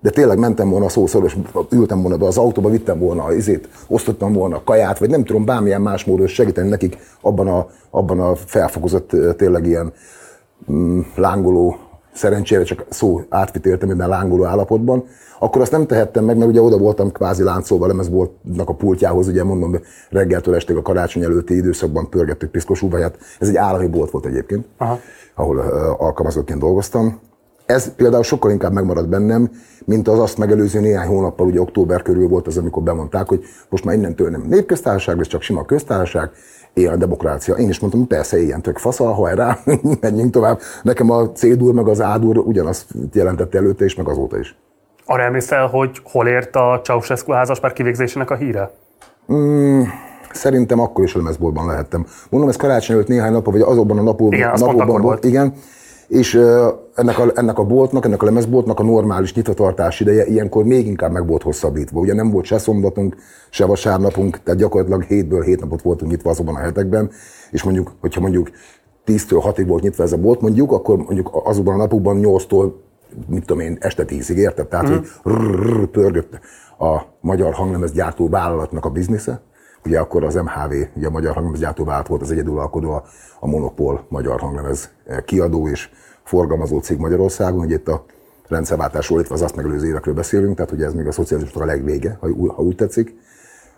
de 0.00 0.10
tényleg 0.10 0.38
mentem 0.38 0.70
volna 0.70 0.88
szószoros, 0.88 1.36
ültem 1.70 2.00
volna 2.00 2.16
be 2.16 2.26
az 2.26 2.38
autóba, 2.38 2.70
vittem 2.70 2.98
volna 2.98 3.32
izét, 3.32 3.68
osztottam 3.86 4.32
volna 4.32 4.64
kaját, 4.64 4.98
vagy 4.98 5.10
nem 5.10 5.24
tudom, 5.24 5.44
bármilyen 5.44 5.80
más 5.80 6.04
módon 6.04 6.26
segíteni 6.26 6.68
nekik 6.68 6.98
abban 7.20 7.48
a, 7.48 7.66
abban 7.90 8.20
a 8.20 8.34
felfokozott, 8.34 9.10
tényleg 9.36 9.66
ilyen 9.66 9.92
mm, 10.72 11.00
lángoló, 11.14 11.76
szerencsére 12.14 12.62
csak 12.62 12.84
szó 12.88 13.20
átvitt 13.28 13.66
értelmében 13.66 14.08
lángoló 14.08 14.44
állapotban, 14.44 15.04
akkor 15.38 15.60
azt 15.60 15.70
nem 15.70 15.86
tehettem 15.86 16.24
meg, 16.24 16.36
mert 16.36 16.50
ugye 16.50 16.60
oda 16.60 16.78
voltam 16.78 17.12
kvázi 17.12 17.42
láncolva 17.42 17.86
lemezboltnak 17.86 18.68
a 18.68 18.74
pultjához, 18.74 19.28
ugye 19.28 19.44
mondom, 19.44 19.76
reggeltől 20.10 20.54
estig 20.54 20.76
a 20.76 20.82
karácsony 20.82 21.22
előtti 21.22 21.56
időszakban 21.56 22.08
pörgettük 22.08 22.50
piszkos 22.50 22.82
úvaját. 22.82 23.18
Ez 23.38 23.48
egy 23.48 23.56
állami 23.56 23.86
bolt 23.86 24.10
volt 24.10 24.26
egyébként, 24.26 24.66
Aha. 24.76 24.98
ahol 25.34 25.56
uh, 25.56 26.02
alkalmazottként 26.02 26.60
dolgoztam. 26.60 27.20
Ez 27.66 27.94
például 27.94 28.22
sokkal 28.22 28.50
inkább 28.50 28.72
megmaradt 28.72 29.08
bennem, 29.08 29.50
mint 29.84 30.08
az 30.08 30.18
azt 30.18 30.38
megelőző 30.38 30.80
néhány 30.80 31.06
hónappal, 31.06 31.46
ugye 31.46 31.60
október 31.60 32.02
körül 32.02 32.28
volt 32.28 32.46
az, 32.46 32.56
amikor 32.56 32.82
bemondták, 32.82 33.28
hogy 33.28 33.44
most 33.68 33.84
már 33.84 33.94
innentől 33.94 34.30
nem 34.30 34.44
népköztársaság, 34.48 35.20
ez 35.20 35.26
csak 35.26 35.42
sima 35.42 35.64
köztársaság, 35.64 36.30
él 36.74 36.88
a 36.88 36.96
demokrácia. 36.96 37.54
Én 37.54 37.68
is 37.68 37.78
mondtam, 37.78 38.06
persze 38.06 38.42
ilyen 38.42 38.62
tök 38.62 38.78
faszal, 38.78 39.12
hajrá, 39.12 39.58
menjünk 40.00 40.32
tovább. 40.32 40.60
Nekem 40.82 41.10
a 41.10 41.32
C-dur 41.32 41.74
meg 41.74 41.88
az 41.88 42.00
A-dur 42.00 42.38
ugyanazt 42.38 42.86
jelentette 43.12 43.58
előtte 43.58 43.84
is, 43.84 43.94
meg 43.94 44.08
azóta 44.08 44.38
is. 44.38 44.56
Arra 45.06 45.22
emlékszel, 45.22 45.66
hogy 45.66 46.00
hol 46.02 46.28
ért 46.28 46.56
a 46.56 46.80
Ceausescu 46.84 47.32
házaspár 47.32 47.72
kivégzésének 47.72 48.30
a 48.30 48.34
híre? 48.34 48.70
Mm, 49.32 49.82
szerintem 50.32 50.80
akkor 50.80 51.04
is 51.04 51.14
a 51.14 51.18
lemezboltban 51.18 51.66
lehettem. 51.66 52.06
Mondom, 52.30 52.50
ez 52.50 52.56
karácsony 52.56 52.96
előtt 52.96 53.08
néhány 53.08 53.32
nap, 53.32 53.44
vagy 53.44 53.60
azokban 53.60 53.98
a 53.98 54.02
napokban, 54.02 54.38
igen, 54.38 54.50
napokban 54.50 54.86
volt, 54.86 55.02
volt. 55.02 55.24
Igen, 55.24 55.54
és 56.08 56.34
ennek, 56.94 57.18
a, 57.18 57.30
ennek 57.34 57.58
a 57.58 57.64
boltnak, 57.64 58.04
ennek 58.04 58.22
a 58.22 58.24
lemezboltnak 58.24 58.80
a 58.80 58.82
normális 58.82 59.34
nyitvatartás 59.34 60.00
ideje 60.00 60.26
ilyenkor 60.26 60.64
még 60.64 60.86
inkább 60.86 61.12
meg 61.12 61.26
volt 61.26 61.42
hosszabbítva. 61.42 62.00
Ugye 62.00 62.14
nem 62.14 62.30
volt 62.30 62.44
se 62.44 62.58
szombatunk, 62.58 63.16
se 63.50 63.64
vasárnapunk, 63.64 64.42
tehát 64.42 64.60
gyakorlatilag 64.60 65.02
hétből 65.02 65.42
hét 65.42 65.60
napot 65.60 65.82
voltunk 65.82 66.10
nyitva 66.10 66.30
azokban 66.30 66.54
a 66.54 66.58
hetekben, 66.58 67.10
és 67.50 67.62
mondjuk, 67.62 67.92
hogyha 68.00 68.20
mondjuk 68.20 68.50
10-től 69.06 69.52
6-ig 69.54 69.64
volt 69.66 69.82
nyitva 69.82 70.02
ez 70.02 70.12
a 70.12 70.16
bolt, 70.16 70.40
mondjuk, 70.40 70.72
akkor 70.72 70.96
mondjuk 70.96 71.30
azokban 71.44 71.74
a 71.74 71.78
napokban 71.78 72.20
8-tól 72.22 72.72
mit 73.28 73.44
tudom 73.46 73.62
én, 73.62 73.76
este 73.80 74.04
tízig, 74.04 74.36
érted? 74.36 74.66
Tehát, 74.66 74.88
mm. 74.88 74.92
hogy 75.22 75.86
pörgött 75.86 76.38
a 76.78 77.00
magyar 77.20 77.52
hanglemez 77.52 77.92
gyártó 77.92 78.28
vállalatnak 78.28 78.84
a 78.84 78.90
biznisze. 78.90 79.40
Ugye 79.84 79.98
akkor 79.98 80.24
az 80.24 80.34
MHV, 80.34 80.72
ugye 80.96 81.06
a 81.06 81.10
Magyar 81.10 81.34
Hanglemez 81.34 81.60
Gyártó 81.60 81.84
Vállalat 81.84 82.06
volt 82.06 82.22
az 82.22 82.30
egyedülalkodó, 82.30 82.90
a, 82.92 83.04
a 83.40 83.46
Monopol 83.46 84.06
Magyar 84.08 84.40
Hanglemez 84.40 84.90
kiadó 85.24 85.68
és 85.68 85.88
forgalmazó 86.22 86.78
cég 86.80 86.98
Magyarországon. 86.98 87.64
Ugye 87.64 87.74
itt 87.74 87.88
a 87.88 88.04
rendszerváltásról, 88.48 89.20
itt 89.20 89.28
az 89.28 89.42
azt 89.42 89.56
megelőző 89.56 89.86
évekről 89.86 90.14
beszélünk, 90.14 90.56
tehát 90.56 90.72
ugye 90.72 90.84
ez 90.86 90.94
még 90.94 91.06
a 91.06 91.12
szocializmusnak 91.12 91.62
a 91.62 91.66
legvége, 91.66 92.18
ha, 92.20 92.28
ha 92.52 92.62
úgy 92.62 92.76
tetszik. 92.76 93.14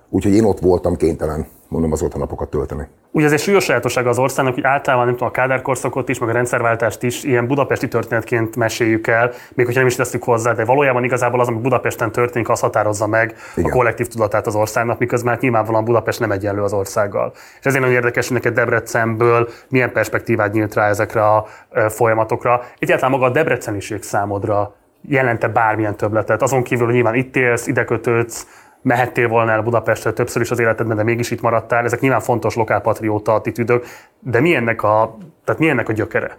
Úgyhogy 0.08 0.32
én 0.32 0.44
ott 0.44 0.60
voltam 0.60 0.96
kénytelen 0.96 1.46
mondom, 1.68 1.92
az 1.92 2.02
a 2.02 2.18
napokat 2.18 2.48
tölteni. 2.50 2.86
Ugye 3.10 3.26
ez 3.26 3.32
egy 3.32 3.40
súlyos 3.40 3.64
sajátosság 3.64 4.06
az 4.06 4.18
országnak, 4.18 4.54
hogy 4.54 4.64
általában 4.64 5.06
nem 5.06 5.14
tudom, 5.14 5.28
a 5.28 5.32
Kádár 5.32 5.62
korszakot 5.62 6.08
is, 6.08 6.18
meg 6.18 6.28
a 6.28 6.32
rendszerváltást 6.32 7.02
is 7.02 7.24
ilyen 7.24 7.46
budapesti 7.46 7.88
történetként 7.88 8.56
meséljük 8.56 9.06
el, 9.06 9.30
még 9.54 9.64
hogyha 9.66 9.80
nem 9.80 9.88
is 9.88 9.96
tesszük 9.96 10.22
hozzá, 10.22 10.52
de 10.52 10.64
valójában 10.64 11.04
igazából 11.04 11.40
az, 11.40 11.48
ami 11.48 11.58
Budapesten 11.58 12.12
történik, 12.12 12.48
az 12.48 12.60
határozza 12.60 13.06
meg 13.06 13.34
Igen. 13.56 13.70
a 13.70 13.74
kollektív 13.74 14.06
tudatát 14.06 14.46
az 14.46 14.54
országnak, 14.54 14.98
miközben 14.98 15.32
hát 15.32 15.42
nyilvánvalóan 15.42 15.84
Budapest 15.84 16.20
nem 16.20 16.30
egyenlő 16.30 16.62
az 16.62 16.72
országgal. 16.72 17.32
És 17.34 17.66
ezért 17.66 17.80
nagyon 17.80 17.96
érdekes, 17.96 18.26
hogy 18.26 18.36
neked 18.36 18.54
Debrecenből 18.54 19.48
milyen 19.68 19.92
perspektívát 19.92 20.52
nyílt 20.52 20.74
rá 20.74 20.88
ezekre 20.88 21.26
a 21.26 21.46
folyamatokra. 21.88 22.62
Egyáltalán 22.78 23.10
maga 23.10 23.24
a 23.24 23.30
Debreceniség 23.30 24.02
számodra 24.02 24.74
jelente 25.08 25.48
bármilyen 25.48 25.96
többletet. 25.96 26.42
Azon 26.42 26.62
kívül, 26.62 26.84
hogy 26.84 26.94
nyilván 26.94 27.14
itt 27.14 27.36
élsz, 27.36 27.66
ide 27.66 27.84
kötődsz, 27.84 28.46
mehettél 28.86 29.28
volna 29.28 29.50
el 29.50 29.62
Budapestre 29.62 30.12
többször 30.12 30.42
is 30.42 30.50
az 30.50 30.58
életedben, 30.58 30.96
de 30.96 31.02
mégis 31.02 31.30
itt 31.30 31.40
maradtál. 31.40 31.84
Ezek 31.84 32.00
nyilván 32.00 32.20
fontos 32.20 32.54
lokálpatrióta 32.54 33.34
attitűdök, 33.34 33.84
de 34.20 34.40
mi 34.40 34.54
ennek 34.54 34.82
a, 34.82 35.16
tehát 35.44 35.60
mi 35.60 35.68
ennek 35.68 35.88
a 35.88 35.92
gyökere? 35.92 36.38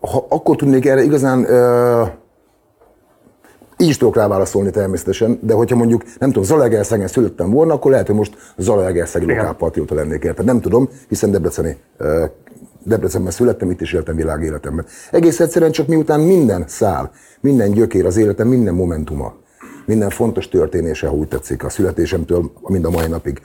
Ha 0.00 0.26
akkor 0.28 0.56
tudnék 0.56 0.86
erre 0.86 1.02
igazán 1.02 1.38
uh, 1.38 2.08
így 3.76 3.88
is 3.88 3.96
tudok 3.96 4.16
rá 4.16 4.26
válaszolni 4.26 4.70
természetesen, 4.70 5.38
de 5.42 5.54
hogyha 5.54 5.76
mondjuk, 5.76 6.02
nem 6.18 6.28
tudom, 6.28 6.44
Zalaegerszegen 6.44 7.06
születtem 7.06 7.50
volna, 7.50 7.74
akkor 7.74 7.90
lehet, 7.90 8.06
hogy 8.06 8.16
most 8.16 8.52
Zalaegerszegi 8.56 9.26
lokálpatrióta 9.26 9.94
lennék 9.94 10.24
érte. 10.24 10.42
Nem 10.42 10.60
tudom, 10.60 10.88
hiszen 11.08 11.30
Debreceni 11.30 11.76
uh, 11.98 12.24
Debrecenben 12.82 13.32
születtem, 13.32 13.70
itt 13.70 13.80
is 13.80 13.92
éltem 13.92 14.16
világéletemben. 14.16 14.86
Egész 15.10 15.40
egyszerűen 15.40 15.70
csak 15.70 15.86
miután 15.86 16.20
minden 16.20 16.64
szál, 16.66 17.10
minden 17.40 17.70
gyökér 17.70 18.06
az 18.06 18.16
életem, 18.16 18.48
minden 18.48 18.74
momentuma, 18.74 19.34
minden 19.88 20.10
fontos 20.10 20.48
történése, 20.48 21.06
ha 21.06 21.14
úgy 21.14 21.28
tetszik, 21.28 21.64
a 21.64 21.68
születésemtől 21.68 22.50
mind 22.68 22.84
a 22.84 22.90
mai 22.90 23.06
napig, 23.06 23.40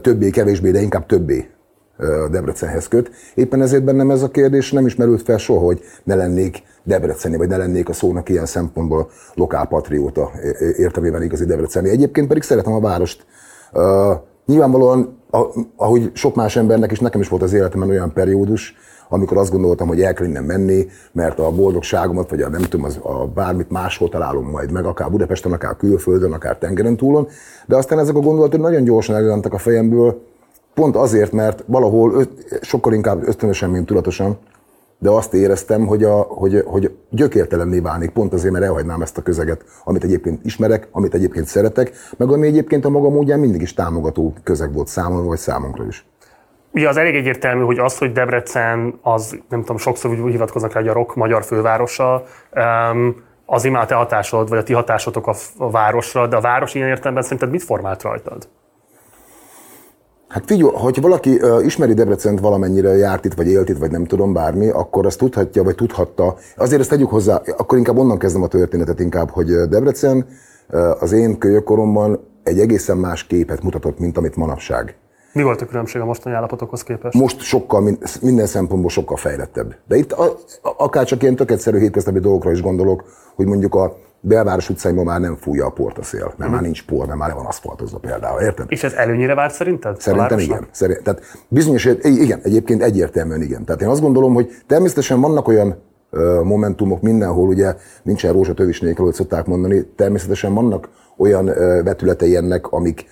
többé, 0.00 0.30
kevésbé, 0.30 0.70
de 0.70 0.80
inkább 0.80 1.06
többé 1.06 1.48
Debrecenhez 2.30 2.88
köt. 2.88 3.10
Éppen 3.34 3.62
ezért 3.62 3.84
bennem 3.84 4.10
ez 4.10 4.22
a 4.22 4.30
kérdés 4.30 4.72
nem 4.72 4.86
is 4.86 4.94
merült 4.94 5.22
fel 5.22 5.38
soha, 5.38 5.64
hogy 5.64 5.80
ne 6.04 6.14
lennék 6.14 6.62
Debreceni, 6.82 7.36
vagy 7.36 7.48
ne 7.48 7.56
lennék 7.56 7.88
a 7.88 7.92
szónak 7.92 8.28
ilyen 8.28 8.46
szempontból 8.46 9.10
lokálpatrióta 9.34 10.30
értelmében 10.76 11.22
igazi 11.22 11.44
Debreceni. 11.44 11.88
Egyébként 11.88 12.28
pedig 12.28 12.42
szeretem 12.42 12.72
a 12.72 12.80
várost. 12.80 13.26
Nyilvánvalóan, 14.46 15.18
ahogy 15.76 16.10
sok 16.14 16.34
más 16.34 16.56
embernek 16.56 16.92
is, 16.92 17.00
nekem 17.00 17.20
is 17.20 17.28
volt 17.28 17.42
az 17.42 17.52
életemben 17.52 17.88
olyan 17.88 18.12
periódus, 18.12 18.74
amikor 19.14 19.36
azt 19.36 19.50
gondoltam, 19.50 19.88
hogy 19.88 20.02
el 20.02 20.14
kell 20.14 20.26
innen 20.26 20.44
menni, 20.44 20.86
mert 21.12 21.38
a 21.38 21.50
boldogságomat, 21.50 22.30
vagy 22.30 22.40
a 22.40 22.48
nem 22.48 22.62
tudom, 22.62 22.86
az, 22.86 22.98
a 23.02 23.26
bármit 23.34 23.70
máshol 23.70 24.08
találom 24.08 24.50
majd 24.50 24.70
meg, 24.72 24.84
akár 24.84 25.10
Budapesten, 25.10 25.52
akár 25.52 25.76
külföldön, 25.76 26.32
akár 26.32 26.58
tengeren 26.58 26.96
túlon. 26.96 27.28
De 27.66 27.76
aztán 27.76 27.98
ezek 27.98 28.16
a 28.16 28.20
gondolatok 28.20 28.60
nagyon 28.60 28.84
gyorsan 28.84 29.16
előrentek 29.16 29.52
a 29.52 29.58
fejemből, 29.58 30.20
pont 30.74 30.96
azért, 30.96 31.32
mert 31.32 31.64
valahol 31.66 32.26
sokkal 32.60 32.92
inkább 32.92 33.28
ösztönösen, 33.28 33.70
mint 33.70 33.86
tudatosan, 33.86 34.38
de 34.98 35.10
azt 35.10 35.34
éreztem, 35.34 35.86
hogy, 35.86 36.04
a, 36.04 36.20
hogy, 36.20 36.62
hogy 36.66 36.94
gyökértelenné 37.10 37.78
válnék, 37.78 38.10
pont 38.10 38.32
azért, 38.32 38.52
mert 38.52 38.64
elhagynám 38.64 39.02
ezt 39.02 39.18
a 39.18 39.22
közeget, 39.22 39.64
amit 39.84 40.04
egyébként 40.04 40.44
ismerek, 40.44 40.88
amit 40.90 41.14
egyébként 41.14 41.46
szeretek, 41.46 41.92
meg 42.16 42.30
ami 42.30 42.46
egyébként 42.46 42.84
a 42.84 42.88
maga 42.88 43.08
módján 43.08 43.38
mindig 43.38 43.60
is 43.60 43.74
támogató 43.74 44.32
közeg 44.42 44.72
volt 44.72 44.88
számomra, 44.88 45.24
vagy 45.24 45.38
számunkra 45.38 45.86
is. 45.86 46.06
Ugye 46.74 46.88
az 46.88 46.96
elég 46.96 47.14
egyértelmű, 47.14 47.64
hogy 47.64 47.78
az, 47.78 47.98
hogy 47.98 48.12
Debrecen, 48.12 48.98
az 49.02 49.38
nem 49.48 49.60
tudom, 49.60 49.76
sokszor 49.76 50.20
úgy 50.20 50.30
hivatkoznak 50.30 50.72
rá, 50.72 50.80
hogy 50.80 50.88
a 50.88 50.92
rock 50.92 51.14
magyar 51.14 51.44
fővárosa, 51.44 52.24
az 53.46 53.64
imád 53.64 53.86
te 53.86 53.94
hatásod, 53.94 54.48
vagy 54.48 54.58
a 54.58 54.62
ti 54.62 54.72
hatásotok 54.72 55.26
a, 55.26 55.70
városra, 55.70 56.26
de 56.26 56.36
a 56.36 56.40
város 56.40 56.74
ilyen 56.74 56.88
értelemben 56.88 57.22
szerinted 57.22 57.50
mit 57.50 57.62
formált 57.62 58.02
rajtad? 58.02 58.48
Hát 60.28 60.44
figyelj, 60.46 60.70
hogyha 60.74 61.02
valaki 61.02 61.30
uh, 61.30 61.64
ismeri 61.64 61.94
Debrecent 61.94 62.40
valamennyire 62.40 62.96
járt 62.96 63.24
itt, 63.24 63.34
vagy 63.34 63.46
élt 63.46 63.68
itt, 63.68 63.78
vagy 63.78 63.90
nem 63.90 64.04
tudom 64.04 64.32
bármi, 64.32 64.68
akkor 64.68 65.06
azt 65.06 65.18
tudhatja, 65.18 65.62
vagy 65.62 65.74
tudhatta. 65.74 66.36
Azért 66.56 66.80
ezt 66.80 66.90
tegyük 66.90 67.10
hozzá, 67.10 67.40
akkor 67.56 67.78
inkább 67.78 67.96
onnan 67.96 68.18
kezdem 68.18 68.42
a 68.42 68.48
történetet 68.48 69.00
inkább, 69.00 69.30
hogy 69.30 69.46
Debrecen 69.46 70.26
az 71.00 71.12
én 71.12 71.38
kölyökkoromban 71.38 72.20
egy 72.42 72.58
egészen 72.58 72.96
más 72.96 73.26
képet 73.26 73.62
mutatott, 73.62 73.98
mint 73.98 74.16
amit 74.16 74.36
manapság. 74.36 74.96
Mi 75.34 75.42
volt 75.42 75.60
a 75.60 75.66
különbség 75.66 76.00
a 76.00 76.04
mostani 76.04 76.34
állapotokhoz 76.34 76.82
képest? 76.82 77.18
Most 77.18 77.40
sokkal, 77.40 77.98
minden 78.20 78.46
szempontból 78.46 78.90
sokkal 78.90 79.16
fejlettebb. 79.16 79.74
De 79.88 79.96
itt 79.96 80.12
a, 80.12 80.36
akár 80.62 81.04
csak 81.04 81.22
ilyen 81.22 81.36
tök 81.36 81.50
egyszerű 81.50 81.78
hétköznapi 81.78 82.18
dolgokra 82.18 82.50
is 82.50 82.62
gondolok, 82.62 83.04
hogy 83.34 83.46
mondjuk 83.46 83.74
a 83.74 83.96
belváros 84.20 84.70
utcáimban 84.70 85.04
már 85.04 85.20
nem 85.20 85.36
fújja 85.36 85.66
a 85.66 85.70
port 85.70 85.98
a 85.98 86.02
szél, 86.02 86.20
mert 86.20 86.34
uh-huh. 86.38 86.52
már 86.52 86.62
nincs 86.62 86.84
por, 86.84 87.06
mert 87.06 87.18
már 87.18 87.28
le 87.28 87.34
van 87.34 87.46
aszfaltozva 87.46 87.98
például, 87.98 88.40
érted? 88.40 88.66
És 88.68 88.82
ez 88.82 88.92
előnyire 88.92 89.34
várt 89.34 89.54
szerinted? 89.54 90.00
Szerintem 90.00 90.38
igen. 90.38 90.66
Szerint, 90.70 91.02
tehát 91.02 91.20
bizonyos, 91.48 91.84
igen, 92.02 92.40
egyébként 92.42 92.82
egyértelműen 92.82 93.42
igen. 93.42 93.64
Tehát 93.64 93.82
én 93.82 93.88
azt 93.88 94.00
gondolom, 94.00 94.34
hogy 94.34 94.50
természetesen 94.66 95.20
vannak 95.20 95.48
olyan 95.48 95.82
momentumok 96.42 97.02
mindenhol, 97.02 97.48
ugye 97.48 97.74
nincsen 98.02 98.32
rózsatövis 98.32 98.80
nélkül, 98.80 99.04
hogy 99.04 99.14
szokták 99.14 99.46
mondani, 99.46 99.86
természetesen 99.96 100.54
vannak 100.54 100.88
olyan 101.16 101.44
vetületei 101.84 102.36
ennek, 102.36 102.66
amik, 102.66 103.04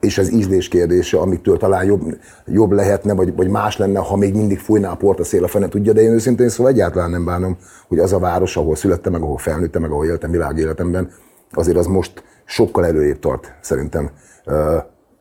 és 0.00 0.18
ez 0.18 0.32
ízlés 0.32 0.68
kérdése, 0.68 1.18
amitől 1.18 1.56
talán 1.56 1.84
jobb, 1.84 2.18
jobb 2.46 2.72
lehetne, 2.72 3.14
vagy, 3.14 3.36
vagy 3.36 3.48
más 3.48 3.76
lenne, 3.76 3.98
ha 3.98 4.16
még 4.16 4.34
mindig 4.34 4.58
fújná 4.58 4.90
a 4.90 4.96
port 4.96 5.20
a 5.20 5.24
szél, 5.24 5.44
a 5.44 5.48
fene 5.48 5.68
tudja, 5.68 5.92
de 5.92 6.00
én 6.00 6.10
őszintén 6.10 6.48
szóval 6.48 6.72
egyáltalán 6.72 7.10
nem 7.10 7.24
bánom, 7.24 7.56
hogy 7.88 7.98
az 7.98 8.12
a 8.12 8.18
város, 8.18 8.56
ahol 8.56 8.76
születtem, 8.76 9.12
meg 9.12 9.22
ahol 9.22 9.38
felnőttem, 9.38 9.80
meg 9.80 9.90
ahol 9.90 10.04
éltem 10.04 10.30
világéletemben, 10.30 11.10
azért 11.52 11.76
az 11.76 11.86
most 11.86 12.24
sokkal 12.44 12.86
előrébb 12.86 13.18
tart 13.18 13.54
szerintem, 13.60 14.10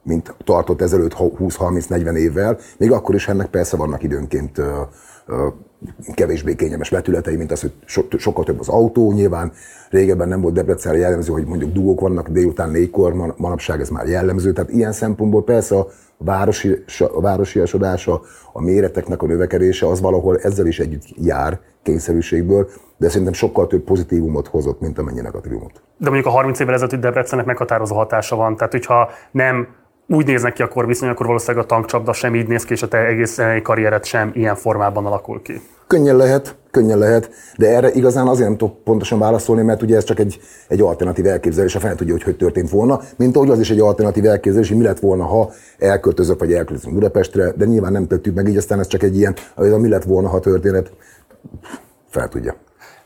mint 0.03 0.35
tartott 0.43 0.81
ezelőtt 0.81 1.15
20-30-40 1.17 2.15
évvel, 2.15 2.57
még 2.77 2.91
akkor 2.91 3.15
is 3.15 3.27
ennek 3.27 3.47
persze 3.47 3.77
vannak 3.77 4.03
időnként 4.03 4.61
kevésbé 6.13 6.55
kényelmes 6.55 6.89
vetületei, 6.89 7.35
mint 7.35 7.51
az, 7.51 7.61
hogy 7.61 7.71
so, 7.85 8.01
sokkal 8.17 8.43
több 8.43 8.59
az 8.59 8.69
autó. 8.69 9.11
Nyilván 9.11 9.51
régebben 9.89 10.27
nem 10.27 10.41
volt 10.41 10.53
Debrecenre 10.53 10.97
jellemző, 10.97 11.31
hogy 11.31 11.45
mondjuk 11.45 11.71
dugók 11.71 11.99
vannak 11.99 12.29
délután 12.29 12.69
négykor, 12.69 13.33
manapság 13.37 13.79
ez 13.79 13.89
már 13.89 14.07
jellemző. 14.07 14.53
Tehát 14.53 14.71
ilyen 14.71 14.91
szempontból 14.91 15.43
persze 15.43 15.77
a 15.77 15.87
városi, 16.17 16.83
a 17.13 17.21
városiasodása, 17.21 18.21
a 18.53 18.61
méreteknek 18.61 19.21
a 19.21 19.25
növekedése 19.25 19.87
az 19.87 20.01
valahol 20.01 20.37
ezzel 20.37 20.65
is 20.65 20.79
együtt 20.79 21.03
jár 21.15 21.59
kényszerűségből, 21.83 22.69
de 22.97 23.09
szerintem 23.09 23.33
sokkal 23.33 23.67
több 23.67 23.83
pozitívumot 23.83 24.47
hozott, 24.47 24.79
mint 24.79 24.99
amennyi 24.99 25.21
negatívumot. 25.21 25.81
De 25.97 26.09
mondjuk 26.09 26.25
a 26.25 26.29
30 26.29 26.59
évvel 26.59 26.73
ezelőtt 26.73 27.01
Debrecennek 27.01 27.45
meghatározó 27.45 27.95
hatása 27.95 28.35
van. 28.35 28.55
Tehát, 28.55 28.71
hogyha 28.71 29.09
nem 29.31 29.67
úgy 30.09 30.25
néznek 30.25 30.53
ki 30.53 30.61
akkor 30.61 30.87
viszony, 30.87 31.09
akkor 31.09 31.25
valószínűleg 31.25 31.63
a 31.63 31.67
tankcsapda 31.67 32.13
sem 32.13 32.35
így 32.35 32.47
néz 32.47 32.63
ki, 32.63 32.73
és 32.73 32.83
a 32.83 32.87
te 32.87 32.97
egész 32.97 33.39
karriered 33.63 34.05
sem 34.05 34.31
ilyen 34.33 34.55
formában 34.55 35.05
alakul 35.05 35.41
ki. 35.41 35.61
Könnyen 35.87 36.15
lehet, 36.15 36.55
könnyen 36.71 36.97
lehet, 36.97 37.31
de 37.57 37.67
erre 37.67 37.91
igazán 37.91 38.27
azért 38.27 38.47
nem 38.47 38.57
tudok 38.57 38.83
pontosan 38.83 39.19
válaszolni, 39.19 39.61
mert 39.61 39.81
ugye 39.81 39.95
ez 39.95 40.03
csak 40.03 40.19
egy, 40.19 40.39
egy 40.67 40.81
alternatív 40.81 41.25
elképzelés, 41.25 41.75
a 41.75 41.79
fel 41.79 41.95
tudja, 41.95 42.13
hogy 42.13 42.23
hogy 42.23 42.37
történt 42.37 42.69
volna, 42.69 42.99
mint 43.17 43.35
ahogy 43.35 43.49
az 43.49 43.59
is 43.59 43.69
egy 43.69 43.79
alternatív 43.79 44.25
elképzelés, 44.25 44.67
hogy 44.67 44.77
mi 44.77 44.83
lett 44.83 44.99
volna, 44.99 45.23
ha 45.23 45.51
elköltözök 45.77 46.39
vagy 46.39 46.53
elköltözünk 46.53 46.93
Budapestre, 46.93 47.51
de 47.51 47.65
nyilván 47.65 47.91
nem 47.91 48.07
tettük 48.07 48.35
meg 48.35 48.47
így, 48.47 48.57
aztán 48.57 48.79
ez 48.79 48.87
csak 48.87 49.03
egy 49.03 49.17
ilyen, 49.17 49.35
hogy 49.55 49.71
a 49.71 49.77
mi 49.77 49.87
lett 49.89 50.03
volna, 50.03 50.27
ha 50.27 50.39
történet, 50.39 50.91
fel 52.09 52.27
tudja. 52.27 52.55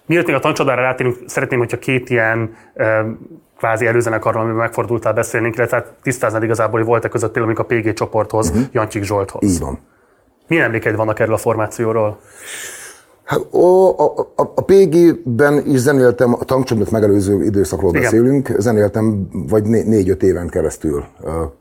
Miért 0.06 0.26
még 0.26 0.36
a 0.36 0.40
tankcsodára 0.40 0.82
rátérünk, 0.82 1.18
szeretném, 1.26 1.60
hogyha 1.60 1.78
két 1.78 2.10
ilyen 2.10 2.56
kvázi 3.58 3.86
előzenekarról, 3.86 4.42
amiben 4.42 4.60
megfordultál 4.60 5.14
beszélnénk, 5.14 5.56
illetve 5.56 5.78
hát 5.78 5.94
tisztáznod 6.02 6.44
igazából, 6.44 6.80
hogy 6.80 6.88
volt-e 6.88 7.10
között 7.10 7.32
például 7.32 7.56
a 7.56 7.64
PG 7.64 7.94
csoporthoz, 7.94 8.50
uh-huh. 8.50 8.64
Jancsik 8.72 9.04
Zsolthoz. 9.04 9.44
Így 9.44 9.60
van. 9.60 9.80
Milyen 10.48 10.66
emlékeid 10.66 10.96
vannak 10.96 11.20
erről 11.20 11.34
a 11.34 11.38
formációról? 11.38 12.20
Hát, 13.24 13.40
a, 13.54 13.90
a, 13.90 14.14
a, 14.36 14.42
a 14.56 14.62
PG-ben 14.62 15.64
is 15.68 15.80
zenéltem, 15.80 16.34
a 16.34 16.44
tankcsapdát 16.44 16.92
megelőző 16.92 17.44
időszakról 17.44 17.90
Igen. 17.90 18.02
beszélünk, 18.02 18.50
zenéltem 18.58 19.28
vagy 19.32 19.64
négy-öt 19.64 20.24
éven 20.24 20.50
keresztül. 20.50 21.04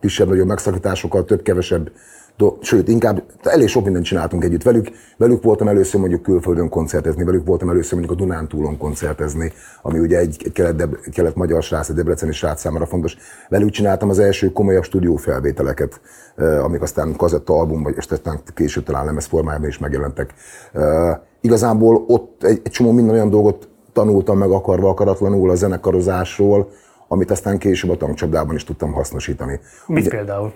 Kisebb-nagyobb 0.01 0.47
megszakításokkal, 0.47 1.25
több-kevesebb 1.25 1.91
sőt, 2.61 2.89
inkább 2.89 3.23
elég 3.43 3.69
sok 3.69 3.85
mindent 3.85 4.05
csináltunk 4.05 4.45
együtt 4.45 4.63
velük. 4.63 4.89
Velük 5.17 5.43
voltam 5.43 5.69
először 5.69 6.01
mondjuk 6.01 6.23
külföldön 6.23 6.69
koncertezni, 6.69 7.25
velük 7.25 7.47
voltam 7.47 7.69
először 7.69 7.99
mondjuk 7.99 8.21
a 8.21 8.23
Dunántúlon 8.25 8.79
koncertezni, 8.79 9.53
ami 9.83 9.99
ugye 9.99 10.19
egy, 10.19 10.37
egy 10.45 10.53
kelet, 10.53 10.89
kelet-magyar 11.13 11.63
srác, 11.63 11.89
egy 11.89 11.95
debreceni 11.95 12.33
srác 12.33 12.61
számára 12.61 12.87
fontos. 12.87 13.17
Velük 13.49 13.71
csináltam 13.71 14.09
az 14.09 14.19
első 14.19 14.53
komolyabb 14.53 14.85
stúdiófelvételeket, 14.85 16.01
amik 16.63 16.83
aztán 16.83 17.17
kazetta 17.17 17.53
album, 17.53 17.83
vagy 17.83 17.95
aztán 18.11 18.41
később 18.55 18.85
talán 18.85 19.05
lemez 19.05 19.27
formájában 19.27 19.69
is 19.69 19.79
megjelentek. 19.79 20.35
Igazából 21.41 22.05
ott 22.07 22.45
egy, 22.45 22.61
egy 22.65 22.73
csomó 22.73 22.93
minden 22.93 23.15
olyan 23.15 23.31
dolgot 23.31 23.69
tanultam 23.93 24.39
meg 24.39 24.51
akarva 24.51 24.89
akaratlanul 24.89 25.51
a 25.51 25.55
zenekarozásról, 25.55 26.71
amit 27.09 27.31
aztán 27.31 27.59
később 27.59 27.91
a 27.91 27.97
tankcsapdában 27.97 28.55
is 28.55 28.65
tudtam 28.65 28.93
hasznosítani. 28.93 29.61
Mit 29.87 30.07
Ugye, 30.07 30.17
például? 30.17 30.53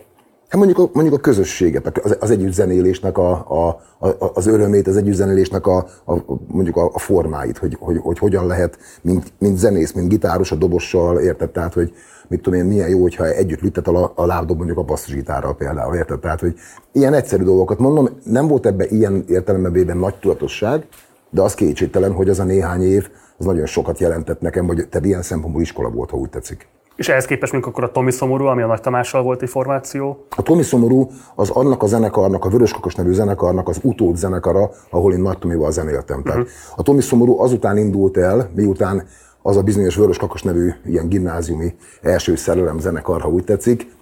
Hát 0.48 0.60
mondjuk 0.60 0.78
a, 0.78 0.90
mondjuk 0.92 1.16
a 1.16 1.20
közösséget, 1.20 1.98
az, 1.98 2.16
az 2.20 2.30
együttzenélésnek 2.30 3.18
a, 3.18 3.30
a, 3.48 3.68
a, 3.98 4.30
az 4.34 4.46
örömét, 4.46 4.86
az 4.86 4.96
együttzenélésnek 4.96 5.66
a, 5.66 5.76
a, 6.04 6.14
mondjuk 6.46 6.76
a, 6.76 6.90
a 6.92 6.98
formáit, 6.98 7.58
hogy, 7.58 7.76
hogy, 7.80 7.98
hogy 7.98 8.18
hogyan 8.18 8.46
lehet, 8.46 8.78
mint, 9.02 9.32
mint 9.38 9.58
zenész, 9.58 9.92
mint 9.92 10.08
gitáros 10.08 10.52
a 10.52 10.56
dobossal, 10.56 11.18
érted? 11.18 11.50
Tehát, 11.50 11.74
hogy 11.74 11.94
mit 12.28 12.42
tudom 12.42 12.58
én, 12.58 12.64
milyen 12.64 12.88
jó, 12.88 13.02
hogyha 13.02 13.26
együtt 13.26 13.60
lüttet 13.60 13.88
a, 13.88 14.12
a 14.14 14.26
lábdob 14.26 14.56
mondjuk 14.56 14.78
a 14.78 14.82
basszusgitárral 14.82 15.56
például, 15.56 15.94
érted? 15.94 16.20
Tehát, 16.20 16.40
hogy 16.40 16.54
ilyen 16.92 17.14
egyszerű 17.14 17.44
dolgokat 17.44 17.78
mondom, 17.78 18.08
nem 18.24 18.48
volt 18.48 18.66
ebben 18.66 18.86
ilyen 18.90 19.24
értelemben 19.28 19.96
nagy 19.96 20.14
tudatosság, 20.14 20.86
de 21.30 21.42
az 21.42 21.54
kétségtelen, 21.54 22.12
hogy 22.12 22.28
az 22.28 22.38
a 22.38 22.44
néhány 22.44 22.82
év, 22.82 23.08
az 23.38 23.44
nagyon 23.44 23.66
sokat 23.66 23.98
jelentett 23.98 24.40
nekem, 24.40 24.66
vagy 24.66 24.88
tehát 24.88 25.06
ilyen 25.06 25.22
szempontból 25.22 25.62
iskola 25.62 25.90
volt, 25.90 26.10
ha 26.10 26.16
úgy 26.16 26.30
tetszik. 26.30 26.68
És 26.96 27.08
ehhez 27.08 27.24
képest 27.24 27.52
mondjuk 27.52 27.74
akkor 27.74 27.88
a 27.88 27.92
Tomi 27.92 28.10
Szomorú, 28.10 28.44
ami 28.44 28.62
a 28.62 28.66
Nagy 28.66 28.80
Tamással 28.80 29.22
volt 29.22 29.42
egy 29.42 29.48
formáció? 29.48 30.26
A 30.36 30.42
Tomi 30.42 30.62
Szomorú 30.62 31.10
az 31.34 31.50
annak 31.50 31.82
a 31.82 31.86
zenekarnak, 31.86 32.44
a 32.44 32.48
Vöröskakos 32.48 32.94
nevű 32.94 33.12
zenekarnak 33.12 33.68
az 33.68 33.78
utód 33.82 34.16
zenekara, 34.16 34.70
ahol 34.90 35.12
én 35.12 35.20
Nagy 35.20 35.38
Tomival 35.38 35.72
zenéltem. 35.72 36.22
Tehát 36.22 36.38
uh-huh. 36.38 36.54
a 36.76 36.82
Tomi 36.82 37.00
Szomorú 37.00 37.40
azután 37.40 37.76
indult 37.76 38.16
el, 38.16 38.50
miután 38.54 39.06
az 39.42 39.56
a 39.56 39.62
bizonyos 39.62 39.96
Vöröskakos 39.96 40.42
nevű 40.42 40.70
ilyen 40.84 41.08
gimnáziumi 41.08 41.74
első 42.02 42.36
szerelem 42.36 42.78
zenekar, 42.78 43.20
ha 43.20 43.28
úgy 43.28 43.44
tetszik, 43.44 43.94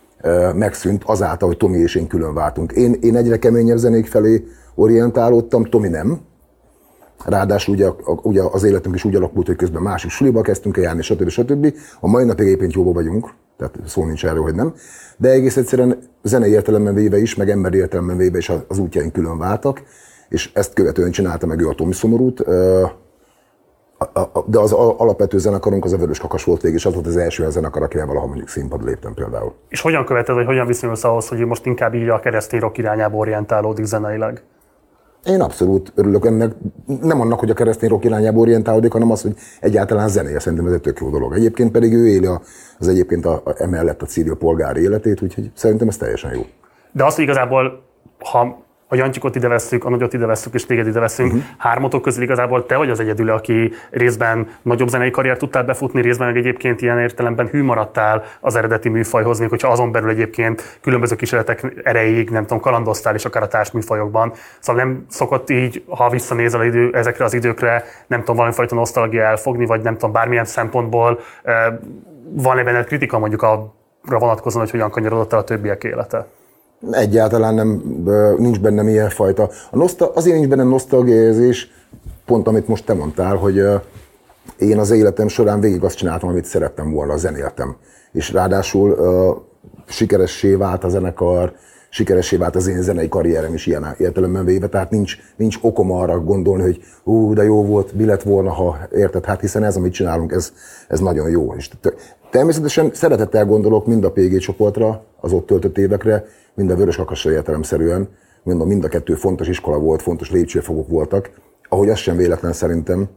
megszűnt 0.54 1.02
azáltal, 1.06 1.48
hogy 1.48 1.56
Tomi 1.56 1.78
és 1.78 1.94
én 1.94 2.06
külön 2.06 2.34
váltunk. 2.34 2.72
Én, 2.72 2.96
én 3.00 3.16
egyre 3.16 3.38
keményebb 3.38 3.76
zenék 3.76 4.06
felé 4.06 4.44
orientálódtam, 4.74 5.64
Tomi 5.64 5.88
nem. 5.88 6.20
Ráadásul 7.24 7.74
ugye, 7.74 7.88
ugye 8.22 8.42
az 8.42 8.64
életünk 8.64 8.94
is 8.94 9.04
úgy 9.04 9.14
alakult, 9.14 9.46
hogy 9.46 9.56
közben 9.56 9.82
másik 9.82 10.10
suliba 10.10 10.40
kezdtünk 10.40 10.76
el 10.76 10.82
járni, 10.82 11.02
stb. 11.02 11.28
stb. 11.28 11.74
A 12.00 12.08
mai 12.08 12.24
napig 12.24 12.46
egyébként 12.46 12.72
jóba 12.72 12.92
vagyunk, 12.92 13.34
tehát 13.56 13.78
szó 13.86 14.04
nincs 14.04 14.26
erről, 14.26 14.42
hogy 14.42 14.54
nem. 14.54 14.74
De 15.16 15.30
egész 15.30 15.56
egyszerűen 15.56 15.98
zenei 16.22 16.50
értelemben 16.50 16.94
véve 16.94 17.18
is, 17.18 17.34
meg 17.34 17.50
emberi 17.50 17.78
értelemben 17.78 18.16
véve 18.16 18.38
is 18.38 18.52
az 18.68 18.78
útjaink 18.78 19.12
külön 19.12 19.38
váltak, 19.38 19.82
és 20.28 20.50
ezt 20.54 20.72
követően 20.72 21.10
csinálta 21.10 21.46
meg 21.46 21.60
ő 21.60 21.68
a 21.68 21.74
Tomi 21.74 21.92
Szomorút 21.92 22.44
de 24.46 24.58
az 24.58 24.72
alapvető 24.72 25.38
zenekarunk 25.38 25.84
az 25.84 25.92
a 25.92 25.96
Vörös 25.96 26.18
Kakas 26.18 26.44
volt 26.44 26.60
végig, 26.60 26.76
és 26.76 26.86
az 26.86 26.94
volt 26.94 27.06
az 27.06 27.16
első 27.16 27.50
zenekar, 27.50 27.82
akivel 27.82 28.06
valaha 28.06 28.26
mondjuk 28.26 28.48
színpad 28.48 28.84
léptem 28.84 29.14
például. 29.14 29.52
És 29.68 29.80
hogyan 29.80 30.04
követed, 30.04 30.34
vagy 30.34 30.46
hogyan 30.46 30.66
viszonyulsz 30.66 31.04
ahhoz, 31.04 31.28
hogy 31.28 31.38
most 31.38 31.66
inkább 31.66 31.94
így 31.94 32.08
a 32.08 32.20
keresztény 32.20 32.60
rock 32.60 32.78
irányába 32.78 33.16
orientálódik 33.16 33.84
zeneileg? 33.84 34.42
Én 35.26 35.40
abszolút 35.40 35.92
örülök 35.94 36.26
ennek. 36.26 36.52
Nem 37.00 37.20
annak, 37.20 37.38
hogy 37.38 37.50
a 37.50 37.54
keresztény 37.54 37.88
rock 37.88 38.04
irányába 38.04 38.40
orientálódik, 38.40 38.92
hanem 38.92 39.10
az, 39.10 39.22
hogy 39.22 39.34
egyáltalán 39.60 40.08
zenéje. 40.08 40.38
Szerintem 40.38 40.66
ez 40.66 40.72
egy 40.72 40.80
tök 40.80 40.98
jó 41.00 41.10
dolog. 41.10 41.34
Egyébként 41.34 41.70
pedig 41.70 41.92
ő 41.92 42.08
éli 42.08 42.28
az 42.78 42.88
egyébként 42.88 43.26
a, 43.26 43.42
a, 43.44 43.54
emellett 43.58 44.02
a 44.02 44.06
civil 44.06 44.36
polgári 44.36 44.82
életét, 44.82 45.22
úgyhogy 45.22 45.50
szerintem 45.54 45.88
ez 45.88 45.96
teljesen 45.96 46.34
jó. 46.34 46.42
De 46.92 47.04
azt, 47.04 47.14
hogy 47.14 47.24
igazából, 47.24 47.82
ha 48.18 48.64
a 48.88 48.94
Jantyikot 48.94 49.34
ide 49.34 49.48
veszük, 49.48 49.84
a 49.84 49.90
nagyot 49.90 50.12
ide 50.12 50.26
veszük, 50.26 50.54
és 50.54 50.66
téged 50.66 50.86
ide 50.86 51.00
veszünk. 51.00 51.32
Uh-huh. 51.32 51.46
Hármatok 51.58 52.02
közül 52.02 52.22
igazából 52.22 52.66
te 52.66 52.76
vagy 52.76 52.90
az 52.90 53.00
egyedül, 53.00 53.30
aki 53.30 53.72
részben 53.90 54.48
nagyobb 54.62 54.88
zenei 54.88 55.10
karriert 55.10 55.38
tudtál 55.38 55.64
befutni, 55.64 56.00
részben 56.00 56.26
meg 56.26 56.36
egyébként 56.36 56.80
ilyen 56.80 56.98
értelemben 56.98 57.46
hű 57.46 57.62
maradtál 57.62 58.24
az 58.40 58.56
eredeti 58.56 58.88
műfajhoz, 58.88 59.38
még 59.38 59.48
hogyha 59.48 59.68
azon 59.68 59.92
belül 59.92 60.08
egyébként 60.08 60.78
különböző 60.82 61.16
kísérletek 61.16 61.72
erejéig, 61.82 62.30
nem 62.30 62.42
tudom, 62.42 62.60
kalandoztál 62.60 63.14
is 63.14 63.24
akár 63.24 63.42
a 63.42 63.48
társműfajokban. 63.48 64.32
Szóval 64.60 64.84
nem 64.84 65.06
szokott 65.08 65.50
így, 65.50 65.84
ha 65.88 66.10
visszanézel 66.10 66.64
idő, 66.64 66.90
ezekre 66.92 67.24
az 67.24 67.34
időkre, 67.34 67.84
nem 68.06 68.20
tudom, 68.20 68.36
valamifajta 68.36 68.74
nosztalgia 68.74 69.22
elfogni, 69.22 69.66
vagy 69.66 69.82
nem 69.82 69.94
tudom, 69.94 70.12
bármilyen 70.12 70.44
szempontból 70.44 71.20
van-e 72.30 72.64
benned 72.64 72.86
kritika 72.86 73.18
mondjuk 73.18 73.42
a 73.42 73.74
vonatkozóan, 74.02 74.62
hogy 74.64 74.72
hogyan 74.72 74.90
kanyarodott 74.90 75.32
el 75.32 75.38
a 75.38 75.44
többiek 75.44 75.84
élete? 75.84 76.26
Egyáltalán 76.90 77.54
nem, 77.54 77.82
nincs 78.38 78.60
bennem 78.60 78.88
ilyen 78.88 79.08
fajta. 79.08 79.50
A 79.70 79.76
noszta, 79.76 80.12
azért 80.14 80.36
nincs 80.36 80.48
bennem 80.48 80.68
nosztalgiaérzés, 80.68 81.70
pont 82.24 82.48
amit 82.48 82.68
most 82.68 82.84
te 82.84 82.94
mondtál, 82.94 83.36
hogy 83.36 83.62
én 84.58 84.78
az 84.78 84.90
életem 84.90 85.28
során 85.28 85.60
végig 85.60 85.84
azt 85.84 85.96
csináltam, 85.96 86.28
amit 86.28 86.44
szerettem 86.44 86.92
volna, 86.92 87.16
zenéltem. 87.16 87.76
És 88.12 88.32
ráadásul 88.32 88.96
sikeressé 89.86 90.54
vált 90.54 90.84
a 90.84 90.88
zenekar, 90.88 91.52
sikeressé 91.94 92.36
vált 92.36 92.56
az 92.56 92.66
én 92.66 92.82
zenei 92.82 93.08
karrierem 93.08 93.54
is 93.54 93.66
ilyen 93.66 93.94
értelemben 93.98 94.44
véve, 94.44 94.68
tehát 94.68 94.90
nincs, 94.90 95.16
nincs 95.36 95.58
okom 95.60 95.92
arra 95.92 96.20
gondolni, 96.20 96.62
hogy 96.62 96.82
ú, 97.04 97.34
de 97.34 97.42
jó 97.42 97.64
volt, 97.64 97.92
mi 97.92 98.04
lett 98.04 98.22
volna, 98.22 98.50
ha 98.50 98.78
érted, 98.92 99.24
hát 99.24 99.40
hiszen 99.40 99.64
ez, 99.64 99.76
amit 99.76 99.92
csinálunk, 99.92 100.32
ez, 100.32 100.52
ez 100.88 101.00
nagyon 101.00 101.30
jó. 101.30 101.54
És 101.56 101.70
természetesen 102.30 102.90
szeretettel 102.92 103.44
gondolok 103.44 103.86
mind 103.86 104.04
a 104.04 104.10
PG 104.10 104.38
csoportra, 104.38 105.04
az 105.20 105.32
ott 105.32 105.46
töltött 105.46 105.78
évekre, 105.78 106.24
mind 106.54 106.70
a 106.70 106.76
Vörös 106.76 106.96
Kakasra 106.96 107.30
értelemszerűen, 107.30 108.08
mind 108.42 108.60
a, 108.60 108.64
mind 108.64 108.84
a 108.84 108.88
kettő 108.88 109.14
fontos 109.14 109.48
iskola 109.48 109.78
volt, 109.78 110.02
fontos 110.02 110.30
lépcsőfogok 110.30 110.88
voltak, 110.88 111.30
ahogy 111.68 111.88
az 111.88 111.98
sem 111.98 112.16
véletlen 112.16 112.52
szerintem, 112.52 113.08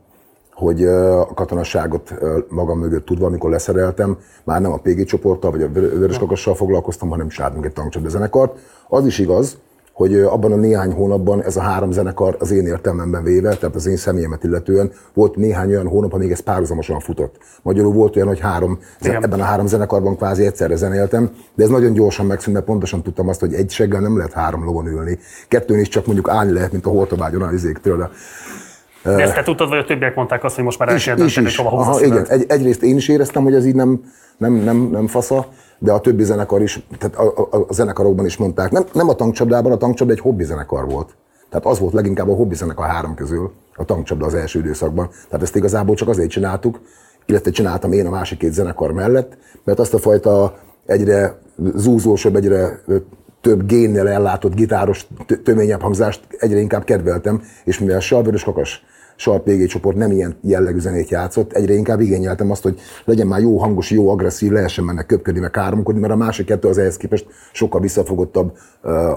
hogy 0.52 0.86
a 0.86 1.34
katonasságot 1.34 2.14
magam 2.50 2.80
mögött 2.80 3.06
tudva, 3.06 3.26
amikor 3.26 3.50
leszereltem, 3.50 4.18
már 4.44 4.62
nem 4.62 4.72
a 4.72 4.78
PG 4.78 5.06
csoporttal 5.06 5.52
vagy 5.52 5.62
a 5.62 5.70
Vörös 5.70 6.18
Kakassal 6.18 6.56
foglalkoztam, 6.56 7.10
hanem 7.10 7.28
csináltunk 7.28 7.66
egy 7.66 7.74
tankcsapda 7.74 8.10
zenekart. 8.10 8.60
Az 8.88 9.06
is 9.06 9.20
igaz, 9.20 9.58
hogy 9.98 10.20
abban 10.20 10.52
a 10.52 10.56
néhány 10.56 10.92
hónapban 10.92 11.44
ez 11.44 11.56
a 11.56 11.62
három 11.62 11.92
zenekar 11.92 12.36
az 12.40 12.52
én 12.52 12.66
értelmemben 12.66 13.24
véve, 13.24 13.56
tehát 13.56 13.76
az 13.76 13.86
én 13.86 13.96
személyemet 13.96 14.44
illetően 14.44 14.92
volt 15.14 15.36
néhány 15.36 15.70
olyan 15.70 15.88
hónap, 15.88 16.14
amíg 16.14 16.32
ez 16.32 16.40
párhuzamosan 16.40 17.00
futott. 17.00 17.36
Magyarul 17.62 17.94
volt 17.94 18.16
olyan, 18.16 18.28
hogy 18.28 18.40
három, 18.40 18.80
Igen. 19.02 19.24
ebben 19.24 19.40
a 19.40 19.44
három 19.44 19.68
zenekarban 19.68 20.16
kvázi 20.16 20.46
egyszerre 20.46 20.76
zenéltem, 20.76 21.30
de 21.56 21.64
ez 21.64 21.70
nagyon 21.70 21.94
gyorsan 21.94 22.26
megszűnt, 22.26 22.56
mert 22.56 22.66
pontosan 22.68 23.04
tudtam 23.04 23.28
azt, 23.28 23.40
hogy 23.40 23.54
egy 23.54 23.70
seggel 23.70 24.00
nem 24.00 24.18
lehet 24.18 24.34
három 24.34 24.64
lovon 24.64 24.88
ülni. 24.88 25.20
Kettőn 25.48 25.80
is 25.80 25.88
csak 25.88 26.06
mondjuk 26.06 26.30
állni 26.30 26.52
lehet, 26.52 26.72
mint 26.72 26.86
a 26.86 26.90
hortobágyon 26.90 27.42
a 27.42 27.52
izéktől. 27.52 28.10
De 29.04 29.22
ezt 29.22 29.34
te 29.34 29.44
tudtad, 29.44 29.70
vagy 29.70 29.78
a 29.78 29.86
többiek 29.86 30.16
mondták 30.16 30.44
azt, 30.44 30.56
hogy 30.56 30.64
most 30.64 30.80
már 30.80 30.96
is, 30.96 31.08
is. 31.08 31.58
hova 31.58 31.70
Aha, 31.70 32.04
igen. 32.04 32.26
Egy, 32.28 32.46
egyrészt 32.48 32.84
én 32.84 32.96
is 32.96 33.08
éreztem, 33.08 33.44
hogy 33.44 33.54
ez 33.54 33.66
így 33.66 33.76
nem, 33.76 34.02
nem, 34.38 34.54
nem, 34.54 34.78
nem 34.78 35.08
fasza, 35.08 35.48
de 35.80 35.92
a 35.92 36.00
többi 36.00 36.24
zenekar 36.24 36.62
is, 36.62 36.88
tehát 36.98 37.16
a, 37.16 37.48
a, 37.52 37.66
a 37.68 37.74
zenekarokban 37.74 38.26
is 38.26 38.38
mondták. 38.38 38.72
Nem, 38.72 38.86
nem 38.94 39.10
a 39.10 39.14
tankcsapdában, 39.14 39.72
a 39.72 39.78
tankcsapda 39.78 40.14
egy 40.14 40.20
hobbi 40.20 40.44
zenekar 40.44 40.86
volt. 40.86 41.16
Tehát 41.50 41.66
az 41.66 41.80
volt 41.80 41.94
leginkább 41.94 42.30
a 42.30 42.36
hobbi 42.36 42.56
zenekar 42.56 42.88
három 42.88 43.16
közül, 43.16 43.52
a 43.76 43.86
tankcsapda 43.86 44.26
az 44.26 44.34
első 44.34 44.60
időszakban. 44.60 45.10
Tehát 45.30 45.46
ezt 45.46 45.56
igazából 45.56 45.96
csak 45.96 46.08
azért 46.08 46.30
csináltuk, 46.30 46.80
illetve 47.26 47.52
csináltam 47.52 47.92
én 47.92 48.06
a 48.06 48.10
másik 48.10 48.38
két 48.38 48.54
zenekar 48.54 48.92
mellett, 48.92 49.38
mert 49.64 49.80
azt 49.80 49.94
a 49.94 50.00
fajta 50.00 50.58
egyre 50.86 51.40
zúzósabb, 51.76 52.36
egyre 52.36 52.82
több 53.42 53.66
génnel 53.66 54.10
ellátott 54.10 54.56
gitáros, 54.56 55.08
töményebb 55.44 55.82
hangzást 55.82 56.22
egyre 56.38 56.60
inkább 56.60 56.84
kedveltem, 56.84 57.42
és 57.64 57.80
mivel 57.80 58.00
Salvörös 58.00 58.44
Kakas 58.44 58.86
PG 59.26 59.66
csoport 59.66 59.98
nem 59.98 60.12
ilyen 60.12 60.38
jellegű 60.42 60.80
zenét 60.80 61.10
játszott, 61.10 61.54
egyre 61.54 61.74
inkább 61.74 62.00
igényeltem 62.00 62.52
azt, 62.52 62.64
hogy 62.64 62.80
legyen 63.06 63.28
már 63.28 63.42
jó 63.42 63.58
hangos, 63.58 63.92
jó 63.92 64.10
agresszív, 64.10 64.52
lehessen 64.52 64.84
mennek 64.84 65.06
köpködni, 65.06 65.40
meg 65.40 65.52
káromkodni, 65.52 66.00
mert 66.00 66.14
a 66.14 66.18
másik 66.18 66.46
kettő 66.46 66.68
az 66.68 66.78
ehhez 66.78 66.98
képest 66.98 67.26
sokkal 67.54 67.82
visszafogottabb, 67.82 68.58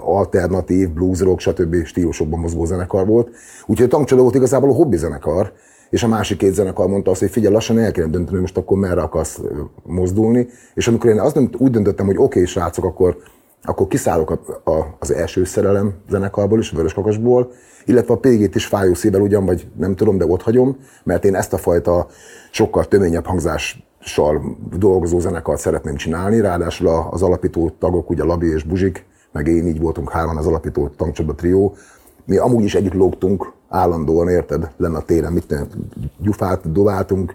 alternatív, 0.04 0.90
blues 0.90 1.20
rock, 1.20 1.40
stb. 1.40 1.84
stílusokban 1.84 2.40
mozgó 2.40 2.64
zenekar 2.64 3.06
volt. 3.06 3.28
Úgyhogy 3.66 3.86
a 3.86 3.90
tankcsoló 3.90 4.22
volt 4.22 4.34
igazából 4.34 4.70
a 4.70 4.74
hobbi 4.74 4.96
zenekar, 4.96 5.52
és 5.90 6.02
a 6.02 6.08
másik 6.08 6.38
két 6.38 6.54
zenekar 6.54 6.88
mondta 6.88 7.10
azt, 7.10 7.20
hogy 7.20 7.30
figyelj, 7.30 7.52
lassan 7.54 7.78
el 7.78 7.92
kéne 7.92 8.06
dönteni, 8.06 8.30
hogy 8.30 8.40
most 8.40 8.56
akkor 8.56 8.78
merre 8.78 9.00
akarsz 9.00 9.40
mozdulni. 9.82 10.48
És 10.74 10.88
amikor 10.88 11.10
én 11.10 11.20
azt 11.20 11.34
dönt, 11.34 11.56
úgy 11.56 11.70
döntöttem, 11.70 12.06
hogy 12.06 12.16
oké, 12.16 12.24
okay, 12.24 12.44
srácok, 12.44 12.84
akkor, 12.84 13.16
akkor 13.62 13.86
kiszállok 13.86 14.30
a, 14.30 14.70
a, 14.70 14.96
az 14.98 15.12
első 15.12 15.44
szerelem 15.44 15.94
zenekarból 16.08 16.58
is, 16.58 16.72
a 16.72 16.76
Vörös 16.76 16.94
Kakasból, 16.94 17.52
illetve 17.84 18.14
a 18.14 18.18
PG-t 18.18 18.54
is 18.54 18.66
fájó 18.66 18.94
szívvel 18.94 19.20
ugyan, 19.20 19.44
vagy 19.44 19.66
nem 19.78 19.94
tudom, 19.94 20.18
de 20.18 20.26
ott 20.26 20.42
hagyom, 20.42 20.76
mert 21.04 21.24
én 21.24 21.34
ezt 21.34 21.52
a 21.52 21.58
fajta 21.58 22.06
sokkal 22.50 22.84
töményebb 22.84 23.26
hangzással 23.26 24.56
dolgozó 24.76 25.20
zenekart 25.20 25.60
szeretném 25.60 25.96
csinálni, 25.96 26.40
ráadásul 26.40 26.88
az 27.10 27.22
alapító 27.22 27.70
tagok, 27.78 28.10
ugye 28.10 28.24
Labi 28.24 28.46
és 28.46 28.62
Buzsik, 28.62 29.04
meg 29.32 29.46
én 29.46 29.66
így 29.66 29.80
voltunk 29.80 30.10
hárman 30.10 30.36
az 30.36 30.46
alapító 30.46 30.88
tankcsapda 30.88 31.34
trió, 31.34 31.76
mi 32.24 32.36
amúgy 32.36 32.64
is 32.64 32.74
együtt 32.74 32.92
lógtunk, 32.92 33.52
állandóan, 33.68 34.28
érted, 34.28 34.70
lenne 34.76 34.96
a 34.96 35.02
téren, 35.02 35.32
mit 35.32 35.54
gyufát 36.18 36.72
dobáltunk, 36.72 37.34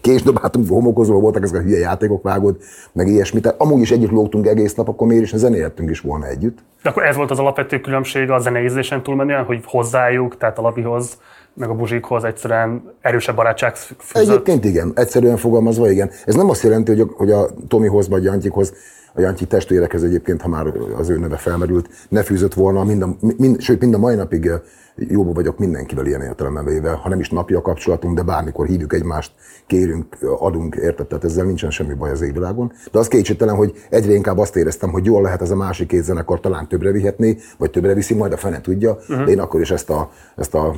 késdobáltunk, 0.00 0.68
homokozó 0.68 1.20
voltak 1.20 1.42
ezek 1.42 1.60
a 1.60 1.62
hülye 1.62 1.78
játékok 1.78 2.22
vágod, 2.22 2.56
meg 2.92 3.08
ilyesmi. 3.08 3.40
Tehát 3.40 3.60
amúgy 3.60 3.80
is 3.80 3.90
együtt 3.90 4.10
lógtunk 4.10 4.46
egész 4.46 4.74
nap, 4.74 4.88
akkor 4.88 5.06
miért 5.06 5.22
is 5.22 5.34
zenéltünk 5.34 5.90
is 5.90 6.00
volna 6.00 6.26
együtt. 6.26 6.58
De 6.82 6.88
akkor 6.88 7.04
ez 7.04 7.16
volt 7.16 7.30
az 7.30 7.38
alapvető 7.38 7.80
különbség 7.80 8.30
a 8.30 8.38
zeneízésen 8.38 9.02
túlmenően, 9.02 9.44
hogy 9.44 9.60
hozzájuk, 9.64 10.36
tehát 10.36 10.58
a 10.58 10.62
Labihoz, 10.62 11.18
meg 11.54 11.68
a 11.68 11.74
Buzsikhoz 11.74 12.24
egyszerűen 12.24 12.92
erősebb 13.00 13.36
barátság 13.36 13.76
fűzött? 13.76 14.28
Egyébként 14.28 14.64
igen, 14.64 14.92
egyszerűen 14.94 15.36
fogalmazva 15.36 15.90
igen. 15.90 16.10
Ez 16.26 16.34
nem 16.34 16.50
azt 16.50 16.62
jelenti, 16.62 16.90
hogy 16.90 17.00
a, 17.00 17.06
hogy 17.16 17.30
a 17.30 17.48
Tomihoz 17.68 18.08
vagy 18.08 18.24
Jantyikhoz 18.24 18.72
a 19.14 19.20
Jancsi 19.20 19.46
testvérekhez 19.46 20.02
egyébként, 20.02 20.42
ha 20.42 20.48
már 20.48 20.66
az 20.96 21.08
ő 21.08 21.18
neve 21.18 21.36
felmerült, 21.36 21.88
ne 22.08 22.22
fűzött 22.22 22.54
volna, 22.54 22.84
mind 22.84 23.02
a, 23.02 23.16
mind, 23.36 23.60
sőt, 23.60 23.80
mind 23.80 23.94
a 23.94 23.98
mai 23.98 24.14
napig 24.14 24.50
jóba 24.96 25.32
vagyok 25.32 25.58
mindenkivel 25.58 26.06
ilyen 26.06 26.20
értelemben 26.20 26.64
véve, 26.64 26.90
ha 26.90 27.08
nem 27.08 27.20
is 27.20 27.30
napi 27.30 27.54
a 27.54 27.62
kapcsolatunk, 27.62 28.16
de 28.16 28.22
bármikor 28.22 28.66
hívjuk 28.66 28.92
egymást, 28.92 29.32
kérünk, 29.66 30.16
adunk, 30.38 30.74
érted? 30.74 31.06
Tehát 31.06 31.24
ezzel 31.24 31.44
nincsen 31.44 31.70
semmi 31.70 31.94
baj 31.94 32.10
az 32.10 32.20
égvilágon. 32.20 32.72
De 32.92 32.98
az 32.98 33.08
kétségtelen, 33.08 33.56
hogy 33.56 33.72
egyre 33.90 34.12
inkább 34.12 34.38
azt 34.38 34.56
éreztem, 34.56 34.90
hogy 34.90 35.04
jól 35.04 35.22
lehet 35.22 35.42
ez 35.42 35.50
a 35.50 35.56
másik 35.56 35.88
két 35.88 36.02
zenekar 36.02 36.40
talán 36.40 36.68
többre 36.68 36.90
vihetni, 36.90 37.36
vagy 37.58 37.70
többre 37.70 37.94
viszi, 37.94 38.14
majd 38.14 38.32
a 38.32 38.36
fene 38.36 38.60
tudja. 38.60 38.92
Uh-huh. 38.92 39.24
De 39.24 39.30
én 39.30 39.40
akkor 39.40 39.60
is 39.60 39.70
ezt 39.70 39.90
a, 39.90 40.10
ezt 40.36 40.54
a 40.54 40.74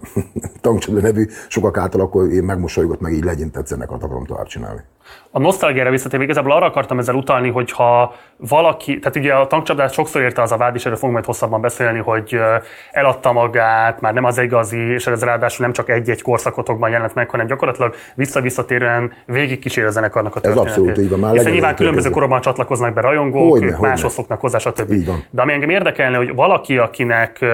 tankcsodra 0.60 1.00
nevű 1.00 1.26
sokak 1.48 1.76
által 1.76 2.00
akkor 2.00 2.32
én 2.32 2.42
megmosolygott, 2.42 3.00
meg 3.00 3.12
így 3.12 3.24
legyintett 3.24 3.66
zenekart 3.66 4.02
akarom 4.02 4.24
tovább 4.24 4.46
csinálni. 4.46 4.80
A 5.30 5.38
nosztalgiára 5.38 5.90
visszatérve 5.90 6.24
igazából 6.24 6.52
arra 6.52 6.66
akartam 6.66 6.98
ezzel 6.98 7.14
utalni, 7.14 7.50
hogy 7.50 7.66
hogyha 7.66 8.14
valaki, 8.36 8.98
tehát 8.98 9.16
ugye 9.16 9.34
a 9.34 9.46
tankcsapdát 9.46 9.92
sokszor 9.92 10.22
érte 10.22 10.42
az 10.42 10.52
a 10.52 10.56
vád, 10.56 10.74
és 10.74 10.84
erről 10.84 10.96
fogunk 10.96 11.12
majd 11.12 11.24
hosszabban 11.24 11.60
beszélni, 11.60 11.98
hogy 11.98 12.40
eladta 12.90 13.32
magát, 13.32 14.00
már 14.00 14.14
nem 14.14 14.24
az 14.24 14.38
igazi, 14.38 14.78
és 14.78 15.06
ez 15.06 15.22
ráadásul 15.24 15.64
nem 15.64 15.74
csak 15.74 15.88
egy-egy 15.88 16.22
korszakotokban 16.22 16.90
jelent 16.90 17.14
meg, 17.14 17.30
hanem 17.30 17.46
gyakorlatilag 17.46 17.94
visszavisszatérően 18.14 19.12
végig 19.26 19.58
kísér 19.58 19.84
a 19.84 19.90
zenekarnak 19.90 20.36
a 20.36 20.40
történetét. 20.40 20.72
Ez 20.72 20.78
abszolút 20.78 20.98
így 20.98 21.10
van. 21.10 21.18
Már 21.18 21.32
Hiszen 21.32 21.52
nyilván 21.52 21.74
különböző 21.74 22.10
korokban 22.10 22.40
csatlakoznak 22.40 22.94
be 22.94 23.00
rajongók, 23.00 23.50
Hogyne, 23.50 23.66
ők 23.66 23.72
hogyne. 23.72 23.88
máshoz 23.88 24.12
szoknak 24.12 24.40
hozzá, 24.40 24.58
stb. 24.58 24.92
De 25.30 25.42
ami 25.42 25.52
engem 25.52 25.70
érdekelne, 25.70 26.16
hogy 26.16 26.34
valaki, 26.34 26.78
akinek 26.78 27.44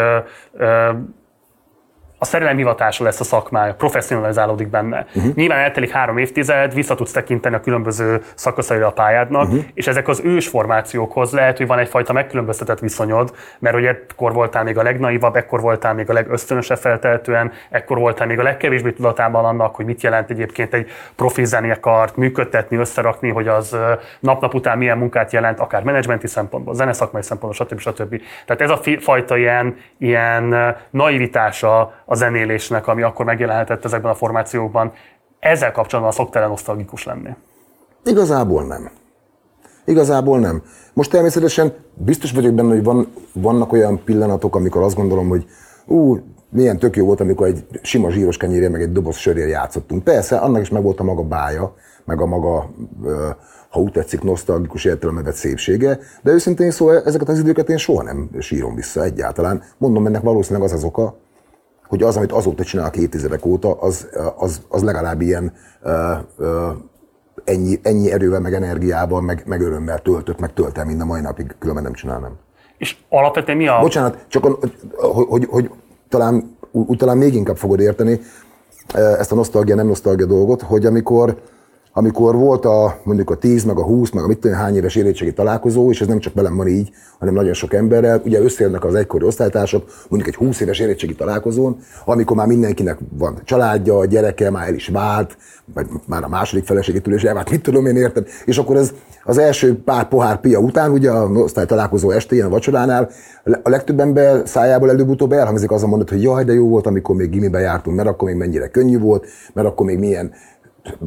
a 2.23 2.25
szerelemhivatása 2.25 3.05
lesz 3.05 3.21
a 3.21 3.25
szakmája, 3.25 3.75
professzionalizálódik 3.75 4.69
benne. 4.69 5.07
Uh-huh. 5.15 5.35
Nyilván 5.35 5.59
eltelik 5.59 5.91
három 5.91 6.19
évtized, 6.19 6.75
vissza 6.75 6.95
tudsz 6.95 7.13
tekinteni 7.13 7.55
a 7.55 7.61
különböző 7.61 8.23
szakaszaira 8.35 8.87
a 8.87 8.91
pályádnak, 8.91 9.43
uh-huh. 9.43 9.65
és 9.75 9.87
ezek 9.87 10.09
az 10.09 10.21
ős 10.25 10.49
formációkhoz 10.49 11.33
lehet, 11.33 11.57
hogy 11.57 11.67
van 11.67 11.79
egyfajta 11.79 12.13
megkülönböztetett 12.13 12.79
viszonyod, 12.79 13.35
mert 13.59 13.75
hogy 13.75 13.85
ekkor 13.85 14.33
voltál 14.33 14.65
még 14.65 14.79
a 14.79 14.83
legnaivabb, 14.83 15.37
ekkor 15.37 15.61
voltál 15.61 15.95
még 15.95 16.11
a 16.11 16.13
legösztönösebb 16.13 16.79
feltehetően, 16.79 17.53
ekkor 17.71 17.99
voltál 17.99 18.27
még 18.27 18.39
a 18.39 18.43
legkevésbé 18.43 18.91
tudatában 18.91 19.45
annak, 19.45 19.75
hogy 19.75 19.85
mit 19.85 20.03
jelent 20.03 20.31
egyébként 20.31 20.75
egy 20.75 20.91
profi 21.17 21.45
zenekart 21.45 22.17
működtetni, 22.17 22.77
összerakni, 22.77 23.31
hogy 23.31 23.49
az 23.49 23.77
nap-nap 24.21 24.55
után 24.55 24.79
milyen 24.79 24.99
munkát 24.99 25.33
jelent, 25.33 25.61
akár 25.61 25.83
menedzsmenti 25.83 26.27
szempontból, 26.27 26.75
zeneszakmai 26.75 27.23
szempontból, 27.23 27.67
stb. 27.67 27.79
stb. 27.79 28.21
Tehát 28.47 28.63
ez 28.63 28.71
a 28.71 28.81
fajta 29.01 29.37
ilyen, 29.37 29.77
ilyen 29.99 30.77
naivitása 30.91 32.01
a 32.13 32.15
zenélésnek, 32.15 32.87
ami 32.87 33.03
akkor 33.03 33.25
megjelenhetett 33.25 33.85
ezekben 33.85 34.11
a 34.11 34.15
formációkban, 34.15 34.93
ezzel 35.39 35.73
kapcsolatban 35.73 36.13
szoktál 36.13 36.49
nosztalgikus 36.49 37.05
lenni. 37.05 37.31
Igazából 38.05 38.65
nem. 38.65 38.91
Igazából 39.85 40.39
nem. 40.39 40.63
Most 40.93 41.11
természetesen 41.11 41.75
biztos 41.95 42.33
vagyok 42.33 42.55
benne, 42.55 42.69
hogy 42.69 42.85
van, 42.85 43.13
vannak 43.33 43.73
olyan 43.73 44.05
pillanatok, 44.05 44.57
amikor 44.57 44.83
azt 44.83 44.97
gondolom, 44.97 45.29
hogy 45.29 45.47
ú, 45.87 46.19
milyen 46.49 46.79
tök 46.79 46.97
jó 46.97 47.07
volt, 47.07 47.21
amikor 47.21 47.47
egy 47.47 47.67
sima 47.83 48.11
zsíros 48.11 48.37
kenyérje, 48.37 48.69
meg 48.69 48.83
egy 48.83 48.93
doboz 48.93 49.17
sörért 49.17 49.51
játszottunk. 49.51 50.05
Persze, 50.05 50.37
annak 50.37 50.61
is 50.61 50.71
meg 50.71 50.83
volt 50.83 51.01
a 51.01 51.05
maga 51.05 51.23
bája, 51.23 51.75
meg 52.05 52.21
a 52.21 52.27
maga, 52.27 52.71
ha 53.69 53.81
úgy 53.81 53.93
tetszik, 53.93 54.23
nosztalgikus 54.23 54.85
értelembe 54.85 55.23
vett 55.23 55.35
szépsége, 55.35 55.99
de 56.23 56.31
őszintén 56.31 56.71
szóval 56.71 57.03
ezeket 57.05 57.29
az 57.29 57.39
időket 57.39 57.69
én 57.69 57.77
soha 57.77 58.03
nem 58.03 58.31
sírom 58.39 58.75
vissza 58.75 59.03
egyáltalán. 59.03 59.63
Mondom, 59.79 60.07
ennek 60.07 60.23
valószínűleg 60.23 60.69
az 60.69 60.73
az 60.73 60.85
oka, 60.85 61.21
hogy 61.93 62.03
az, 62.03 62.17
amit 62.17 62.33
azóta 62.33 62.65
csinálok 62.65 62.97
évtizedek 62.97 63.47
óta, 63.47 63.81
az, 63.81 64.09
az, 64.37 64.63
az 64.69 64.83
legalább 64.83 65.21
ilyen 65.21 65.53
ennyi, 67.45 67.81
ennyi 67.83 68.13
erővel, 68.13 68.41
meg 68.41 68.55
energiával, 68.55 69.21
meg, 69.21 69.43
meg 69.47 69.61
örömmel 69.61 69.99
töltött, 69.99 70.39
meg 70.39 70.53
tölt 70.53 70.79
el, 70.79 70.85
mint 70.85 71.01
a 71.01 71.05
mai 71.05 71.21
napig, 71.21 71.55
különben 71.59 71.85
nem 71.85 71.93
csinálnám. 71.93 72.33
És 72.79 72.97
alapvetően 73.09 73.57
mi 73.57 73.67
a... 73.67 73.79
Bocsánat, 73.81 74.25
csak 74.29 74.45
hogy, 74.45 74.73
hogy, 75.29 75.47
hogy 75.51 75.71
talán, 76.09 76.57
úgy 76.71 76.99
talán 76.99 77.17
még 77.17 77.35
inkább 77.35 77.57
fogod 77.57 77.81
érteni 77.81 78.21
ezt 78.95 79.33
a 79.33 79.35
nosztalgia, 79.35 79.75
nem 79.75 79.87
nosztalgia 79.87 80.27
dolgot, 80.27 80.63
hogy 80.63 80.87
amikor, 80.87 81.43
amikor 81.93 82.37
volt 82.37 82.65
a, 82.65 83.01
mondjuk 83.05 83.31
a 83.31 83.35
10, 83.35 83.65
meg 83.65 83.79
a 83.79 83.83
20, 83.83 84.11
meg 84.11 84.25
a 84.25 84.27
mit 84.27 84.39
tudom, 84.39 84.57
hány 84.57 84.77
éves 84.77 84.97
érettségi 84.97 85.33
találkozó, 85.33 85.91
és 85.91 86.01
ez 86.01 86.07
nem 86.07 86.19
csak 86.19 86.35
velem 86.35 86.57
van 86.57 86.67
így, 86.67 86.91
hanem 87.19 87.35
nagyon 87.35 87.53
sok 87.53 87.75
emberrel, 87.75 88.23
ugye 88.25 88.41
összejönnek 88.41 88.85
az 88.85 88.95
egykori 88.95 89.25
osztálytársak, 89.25 89.85
mondjuk 90.09 90.35
egy 90.35 90.47
20 90.47 90.61
éves 90.61 90.79
érettségi 90.79 91.15
találkozón, 91.15 91.79
amikor 92.05 92.37
már 92.37 92.47
mindenkinek 92.47 92.99
van 93.19 93.41
családja, 93.45 94.05
gyereke, 94.05 94.51
már 94.51 94.69
el 94.69 94.75
is 94.75 94.89
vált, 94.89 95.37
vagy 95.75 95.87
már 96.07 96.25
a 96.25 96.29
második 96.29 96.65
feleségétől 96.65 97.15
is 97.15 97.23
elvált, 97.23 97.51
mit 97.51 97.63
tudom 97.63 97.87
én 97.87 97.97
érted, 97.97 98.27
és 98.45 98.59
akkor 98.59 98.77
ez 98.77 98.93
az 99.25 99.39
első 99.39 99.83
pár 99.85 100.09
pohár 100.09 100.41
pia 100.41 100.59
után, 100.59 100.91
ugye 100.91 101.11
a 101.11 101.29
osztály 101.29 101.67
találkozó 101.67 102.11
estén, 102.11 102.45
a 102.45 102.49
vacsoránál, 102.49 103.11
a 103.63 103.69
legtöbb 103.69 104.01
ember 104.01 104.43
szájából 104.49 104.91
előbb-utóbb 104.91 105.33
elhangzik 105.33 105.71
az 105.71 105.83
a 105.83 105.87
mondat, 105.87 106.09
hogy 106.09 106.23
jaj, 106.23 106.45
de 106.45 106.53
jó 106.53 106.69
volt, 106.69 106.87
amikor 106.87 107.17
még 107.17 107.31
gimibe 107.31 107.59
jártunk, 107.59 107.97
mert 107.97 108.09
akkor 108.09 108.29
még 108.29 108.37
mennyire 108.37 108.69
könnyű 108.69 108.99
volt, 108.99 109.27
mert 109.53 109.67
akkor 109.67 109.87
még 109.87 109.99
milyen 109.99 110.33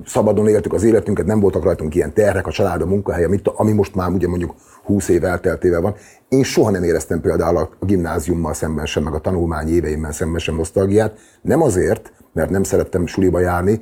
szabadon 0.05 0.47
éltük 0.47 0.73
az 0.73 0.83
életünket, 0.83 1.25
nem 1.25 1.39
voltak 1.39 1.63
rajtunk 1.63 1.95
ilyen 1.95 2.13
terhek, 2.13 2.47
a 2.47 2.51
család, 2.51 2.81
a 2.81 2.85
munkahely, 2.85 3.27
ami 3.43 3.71
most 3.71 3.95
már 3.95 4.09
ugye 4.09 4.27
mondjuk 4.27 4.55
20 4.83 5.09
év 5.09 5.23
elteltével 5.23 5.81
van. 5.81 5.95
Én 6.29 6.43
soha 6.43 6.69
nem 6.69 6.83
éreztem 6.83 7.21
például 7.21 7.57
a 7.57 7.69
gimnáziummal 7.81 8.53
szemben 8.53 8.85
sem, 8.85 9.03
meg 9.03 9.13
a 9.13 9.19
tanulmány 9.19 9.67
éveimmel 9.67 10.11
szemben 10.11 10.39
sem 10.39 10.55
nosztalgiát. 10.55 11.17
Nem 11.41 11.61
azért, 11.61 12.13
mert 12.33 12.49
nem 12.49 12.63
szerettem 12.63 13.05
suliba 13.05 13.39
járni, 13.39 13.81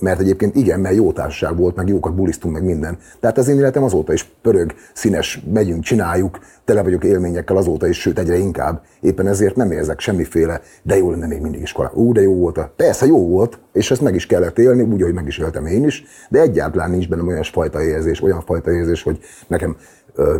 mert 0.00 0.20
egyébként 0.20 0.56
igen, 0.56 0.80
mert 0.80 0.94
jó 0.94 1.12
társaság 1.12 1.56
volt, 1.56 1.76
meg 1.76 1.88
jókat 1.88 2.14
bulisztunk, 2.14 2.54
meg 2.54 2.64
minden. 2.64 2.98
Tehát 3.20 3.38
az 3.38 3.48
én 3.48 3.56
életem 3.58 3.82
azóta 3.82 4.12
is 4.12 4.24
pörög, 4.42 4.74
színes, 4.94 5.42
megyünk, 5.52 5.82
csináljuk, 5.82 6.38
tele 6.64 6.82
vagyok 6.82 7.04
élményekkel 7.04 7.56
azóta 7.56 7.86
is, 7.86 8.00
sőt 8.00 8.18
egyre 8.18 8.36
inkább. 8.36 8.82
Éppen 9.00 9.26
ezért 9.26 9.56
nem 9.56 9.70
érzek 9.70 10.00
semmiféle, 10.00 10.60
de 10.82 10.96
jó 10.96 11.10
lenne 11.10 11.26
még 11.26 11.40
mindig 11.40 11.60
iskola. 11.60 11.90
Ú, 11.94 12.12
de 12.12 12.20
jó 12.20 12.34
volt. 12.34 12.58
a- 12.58 12.72
Persze 12.76 13.06
jó 13.06 13.28
volt, 13.28 13.58
és 13.72 13.90
ezt 13.90 14.00
meg 14.00 14.14
is 14.14 14.26
kellett 14.26 14.58
élni, 14.58 14.82
úgy, 14.82 15.02
ahogy 15.02 15.14
meg 15.14 15.26
is 15.26 15.38
éltem 15.38 15.66
én 15.66 15.84
is, 15.84 16.04
de 16.28 16.40
egyáltalán 16.40 16.90
nincs 16.90 17.08
bennem 17.08 17.26
olyan 17.28 17.42
fajta 17.42 17.82
érzés, 17.82 18.22
olyan 18.22 18.40
fajta 18.46 18.72
érzés, 18.72 19.02
hogy 19.02 19.18
nekem 19.46 19.76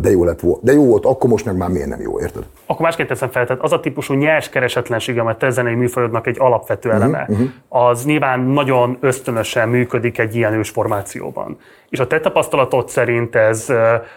de 0.01 0.09
jó 0.09 0.23
lett 0.23 0.39
volt. 0.39 0.63
De 0.63 0.73
jó 0.73 0.85
volt, 0.85 1.05
akkor 1.05 1.29
most 1.29 1.45
meg 1.45 1.57
már 1.57 1.69
miért 1.69 1.89
nem 1.89 2.01
jó, 2.01 2.19
érted? 2.19 2.43
Akkor 2.65 2.81
másként 2.81 3.09
teszem 3.09 3.29
fel, 3.29 3.45
tehát 3.45 3.63
az 3.63 3.71
a 3.71 3.79
típusú 3.79 4.13
nyers 4.13 4.49
keresetlenség, 4.49 5.19
amely 5.19 5.35
te 5.37 5.49
zenei 5.49 5.75
műfajodnak 5.75 6.27
egy 6.27 6.37
alapvető 6.39 6.91
eleme, 6.91 7.25
uh-huh. 7.29 7.47
az 7.69 8.05
nyilván 8.05 8.39
nagyon 8.39 8.97
ösztönösen 8.99 9.69
működik 9.69 10.17
egy 10.17 10.35
ilyen 10.35 10.53
ős 10.53 10.69
formációban. 10.69 11.57
És 11.89 11.99
a 11.99 12.07
te 12.07 12.19
tapasztalatod 12.19 12.89
szerint 12.89 13.35
ez 13.35 13.67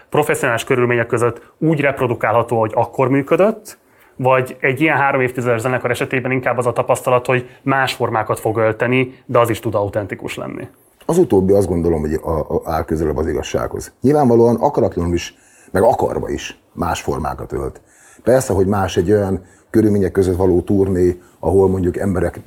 professzionális 0.09 0.63
körülmények 0.63 1.07
között 1.07 1.53
úgy 1.57 1.79
reprodukálható, 1.79 2.59
hogy 2.59 2.71
akkor 2.75 3.09
működött, 3.09 3.77
vagy 4.15 4.57
egy 4.59 4.81
ilyen 4.81 4.97
három 4.97 5.21
évtizedes 5.21 5.61
zenekar 5.61 5.91
esetében 5.91 6.31
inkább 6.31 6.57
az 6.57 6.65
a 6.65 6.73
tapasztalat, 6.73 7.25
hogy 7.25 7.49
más 7.61 7.93
formákat 7.93 8.39
fog 8.39 8.57
ölteni, 8.57 9.23
de 9.25 9.39
az 9.39 9.49
is 9.49 9.59
tud 9.59 9.75
autentikus 9.75 10.35
lenni. 10.35 10.67
Az 11.05 11.17
utóbbi 11.17 11.53
azt 11.53 11.67
gondolom, 11.67 11.99
hogy 11.99 12.13
a, 12.13 12.39
a, 12.39 12.61
áll 12.63 12.83
közelebb 12.83 13.17
az 13.17 13.27
igazsághoz. 13.27 13.93
Nyilvánvalóan 14.01 14.55
akaratlanul 14.55 15.13
is, 15.13 15.35
meg 15.75 15.83
akarva 15.83 16.29
is 16.29 16.59
más 16.73 17.01
formákat 17.01 17.51
ölt. 17.51 17.81
Persze, 18.23 18.53
hogy 18.53 18.67
más 18.67 18.97
egy 18.97 19.11
olyan 19.11 19.45
körülmények 19.69 20.11
között 20.11 20.35
való 20.35 20.61
turné, 20.61 21.21
ahol 21.39 21.69
mondjuk 21.69 21.97
emberek, 21.97 22.39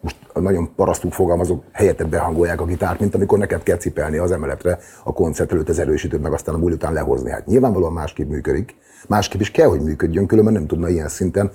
most 0.00 0.16
nagyon 0.34 0.74
parasztul 0.74 1.10
fogalmazok, 1.10 1.62
helyetted 1.72 2.08
behangolják 2.08 2.60
a 2.60 2.64
gitárt, 2.64 3.00
mint 3.00 3.14
amikor 3.14 3.38
neked 3.38 3.62
kell 3.62 3.76
cipelni 3.76 4.16
az 4.16 4.32
emeletre 4.32 4.78
a 5.04 5.12
koncert 5.12 5.52
előtt 5.52 5.68
az 5.68 5.78
erősítőt, 5.78 6.22
meg 6.22 6.32
aztán 6.32 6.54
a 6.54 6.58
buli 6.58 6.74
után 6.74 6.92
lehozni. 6.92 7.30
Hát 7.30 7.46
nyilvánvalóan 7.46 7.92
másképp 7.92 8.28
működik. 8.28 8.74
Másképp 9.08 9.40
is 9.40 9.50
kell, 9.50 9.68
hogy 9.68 9.80
működjön, 9.80 10.26
különben 10.26 10.52
nem 10.52 10.66
tudna 10.66 10.88
ilyen 10.88 11.08
szinten, 11.08 11.50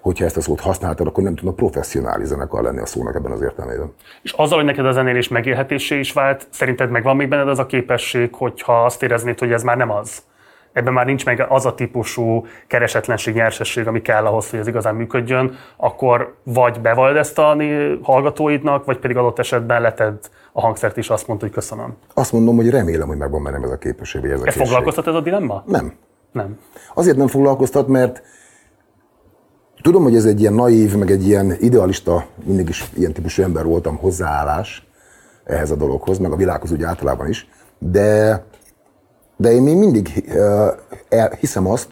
hogyha 0.00 0.24
ezt 0.24 0.36
a 0.36 0.40
szót 0.40 0.60
használtad, 0.60 1.06
akkor 1.06 1.24
nem 1.24 1.34
tudna 1.34 1.52
professzionális 1.52 2.26
zenekar 2.26 2.62
lenni 2.62 2.80
a 2.80 2.86
szónak 2.86 3.14
ebben 3.14 3.32
az 3.32 3.42
értelmében. 3.42 3.92
És 4.22 4.32
azzal, 4.32 4.56
hogy 4.56 4.66
neked 4.66 4.86
a 4.86 4.92
zenélés 4.92 5.28
megélhetésé 5.28 5.98
is 5.98 6.12
vált, 6.12 6.46
szerinted 6.50 6.90
megvan 6.90 7.16
még 7.16 7.28
benned 7.28 7.48
az 7.48 7.58
a 7.58 7.66
képesség, 7.66 8.34
hogyha 8.34 8.84
azt 8.84 9.02
éreznéd, 9.02 9.38
hogy 9.38 9.52
ez 9.52 9.62
már 9.62 9.76
nem 9.76 9.90
az? 9.90 10.22
Ebben 10.76 10.92
már 10.92 11.06
nincs 11.06 11.24
meg 11.24 11.46
az 11.48 11.66
a 11.66 11.74
típusú 11.74 12.46
keresetlenség, 12.66 13.34
nyersesség, 13.34 13.86
ami 13.86 14.02
kell 14.02 14.26
ahhoz, 14.26 14.50
hogy 14.50 14.58
ez 14.58 14.66
igazán 14.66 14.94
működjön, 14.94 15.54
akkor 15.76 16.34
vagy 16.42 16.80
bevald 16.80 17.16
ezt 17.16 17.38
a 17.38 17.56
hallgatóidnak, 18.02 18.84
vagy 18.84 18.98
pedig 18.98 19.16
adott 19.16 19.38
esetben 19.38 19.80
leted 19.80 20.18
a 20.52 20.60
hangszert 20.60 20.96
is, 20.96 21.10
azt 21.10 21.26
mondta, 21.26 21.46
hogy 21.46 21.54
köszönöm. 21.54 21.96
Azt 22.14 22.32
mondom, 22.32 22.56
hogy 22.56 22.70
remélem, 22.70 23.08
hogy 23.08 23.16
megvan 23.16 23.42
bennem 23.42 23.62
ez 23.62 23.70
a 23.70 23.76
képesség, 23.78 24.20
vagy 24.20 24.30
ez 24.30 24.40
a 24.40 24.46
Ez 24.46 24.52
készség. 24.52 24.66
foglalkoztat 24.66 25.06
ez 25.06 25.14
a 25.14 25.20
dilemma? 25.20 25.62
Nem. 25.66 25.92
Nem. 26.32 26.58
Azért 26.94 27.16
nem 27.16 27.26
foglalkoztat, 27.26 27.88
mert 27.88 28.22
tudom, 29.82 30.02
hogy 30.02 30.16
ez 30.16 30.24
egy 30.24 30.40
ilyen 30.40 30.54
naív, 30.54 30.96
meg 30.96 31.10
egy 31.10 31.26
ilyen 31.26 31.52
idealista, 31.58 32.26
mindig 32.44 32.68
is 32.68 32.84
ilyen 32.96 33.12
típusú 33.12 33.42
ember 33.42 33.64
voltam, 33.64 33.96
hozzáállás 33.96 34.86
ehhez 35.44 35.70
a 35.70 35.76
dologhoz, 35.76 36.18
meg 36.18 36.32
a 36.32 36.36
világhoz 36.36 36.72
úgy 36.72 36.82
általában 36.82 37.28
is, 37.28 37.48
de, 37.78 38.44
de 39.36 39.52
én 39.52 39.62
még 39.62 39.76
mindig 39.76 40.24
hiszem 41.40 41.66
azt, 41.66 41.88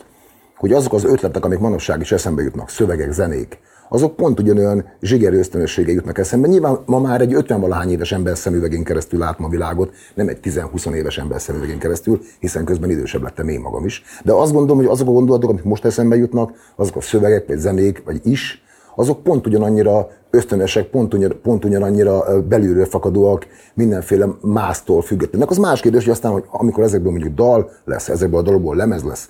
hogy 0.56 0.72
azok 0.72 0.92
az 0.92 1.04
ötletek, 1.04 1.44
amik 1.44 1.58
manapság 1.58 2.00
is 2.00 2.12
eszembe 2.12 2.42
jutnak, 2.42 2.70
szövegek, 2.70 3.12
zenék, 3.12 3.58
azok 3.88 4.16
pont 4.16 4.40
ugyanolyan 4.40 4.84
zsigerő 5.00 5.38
ösztönössége 5.38 5.92
jutnak 5.92 6.18
eszembe. 6.18 6.48
Nyilván 6.48 6.78
ma 6.86 7.00
már 7.00 7.20
egy 7.20 7.34
50-valahány 7.36 7.88
éves 7.88 8.12
ember 8.12 8.36
szemüvegén 8.36 8.84
keresztül 8.84 9.18
látom 9.18 9.46
a 9.46 9.48
világot, 9.48 9.92
nem 10.14 10.28
egy 10.28 10.38
10-20 10.42 10.92
éves 10.92 11.18
ember 11.18 11.40
szemüvegén 11.40 11.78
keresztül, 11.78 12.20
hiszen 12.38 12.64
közben 12.64 12.90
idősebb 12.90 13.22
lettem 13.22 13.48
én 13.48 13.60
magam 13.60 13.84
is. 13.84 14.02
De 14.24 14.32
azt 14.32 14.52
gondolom, 14.52 14.76
hogy 14.76 14.92
azok 14.92 15.08
a 15.08 15.12
gondolatok, 15.12 15.50
amik 15.50 15.64
most 15.64 15.84
eszembe 15.84 16.16
jutnak, 16.16 16.52
azok 16.76 16.96
a 16.96 17.00
szövegek, 17.00 17.46
vagy 17.46 17.58
zenék, 17.58 18.02
vagy 18.04 18.20
is, 18.22 18.63
azok 18.96 19.22
pont 19.22 19.46
ugyanannyira 19.46 20.08
ösztönösek, 20.30 20.86
pont, 20.86 21.14
ugyan, 21.14 21.38
pont 21.42 21.64
ugyanannyira 21.64 22.42
belülről 22.48 22.84
fakadóak, 22.84 23.46
mindenféle 23.74 24.26
másztól 24.40 25.02
függetlenek. 25.02 25.50
Az 25.50 25.56
más 25.56 25.80
kérdés, 25.80 26.02
hogy 26.02 26.12
aztán, 26.12 26.32
hogy 26.32 26.44
amikor 26.50 26.84
ezekből 26.84 27.10
mondjuk 27.10 27.34
dal 27.34 27.70
lesz, 27.84 28.08
ezekből 28.08 28.40
a 28.40 28.42
dalokból 28.42 28.76
lemez 28.76 29.02
lesz, 29.02 29.28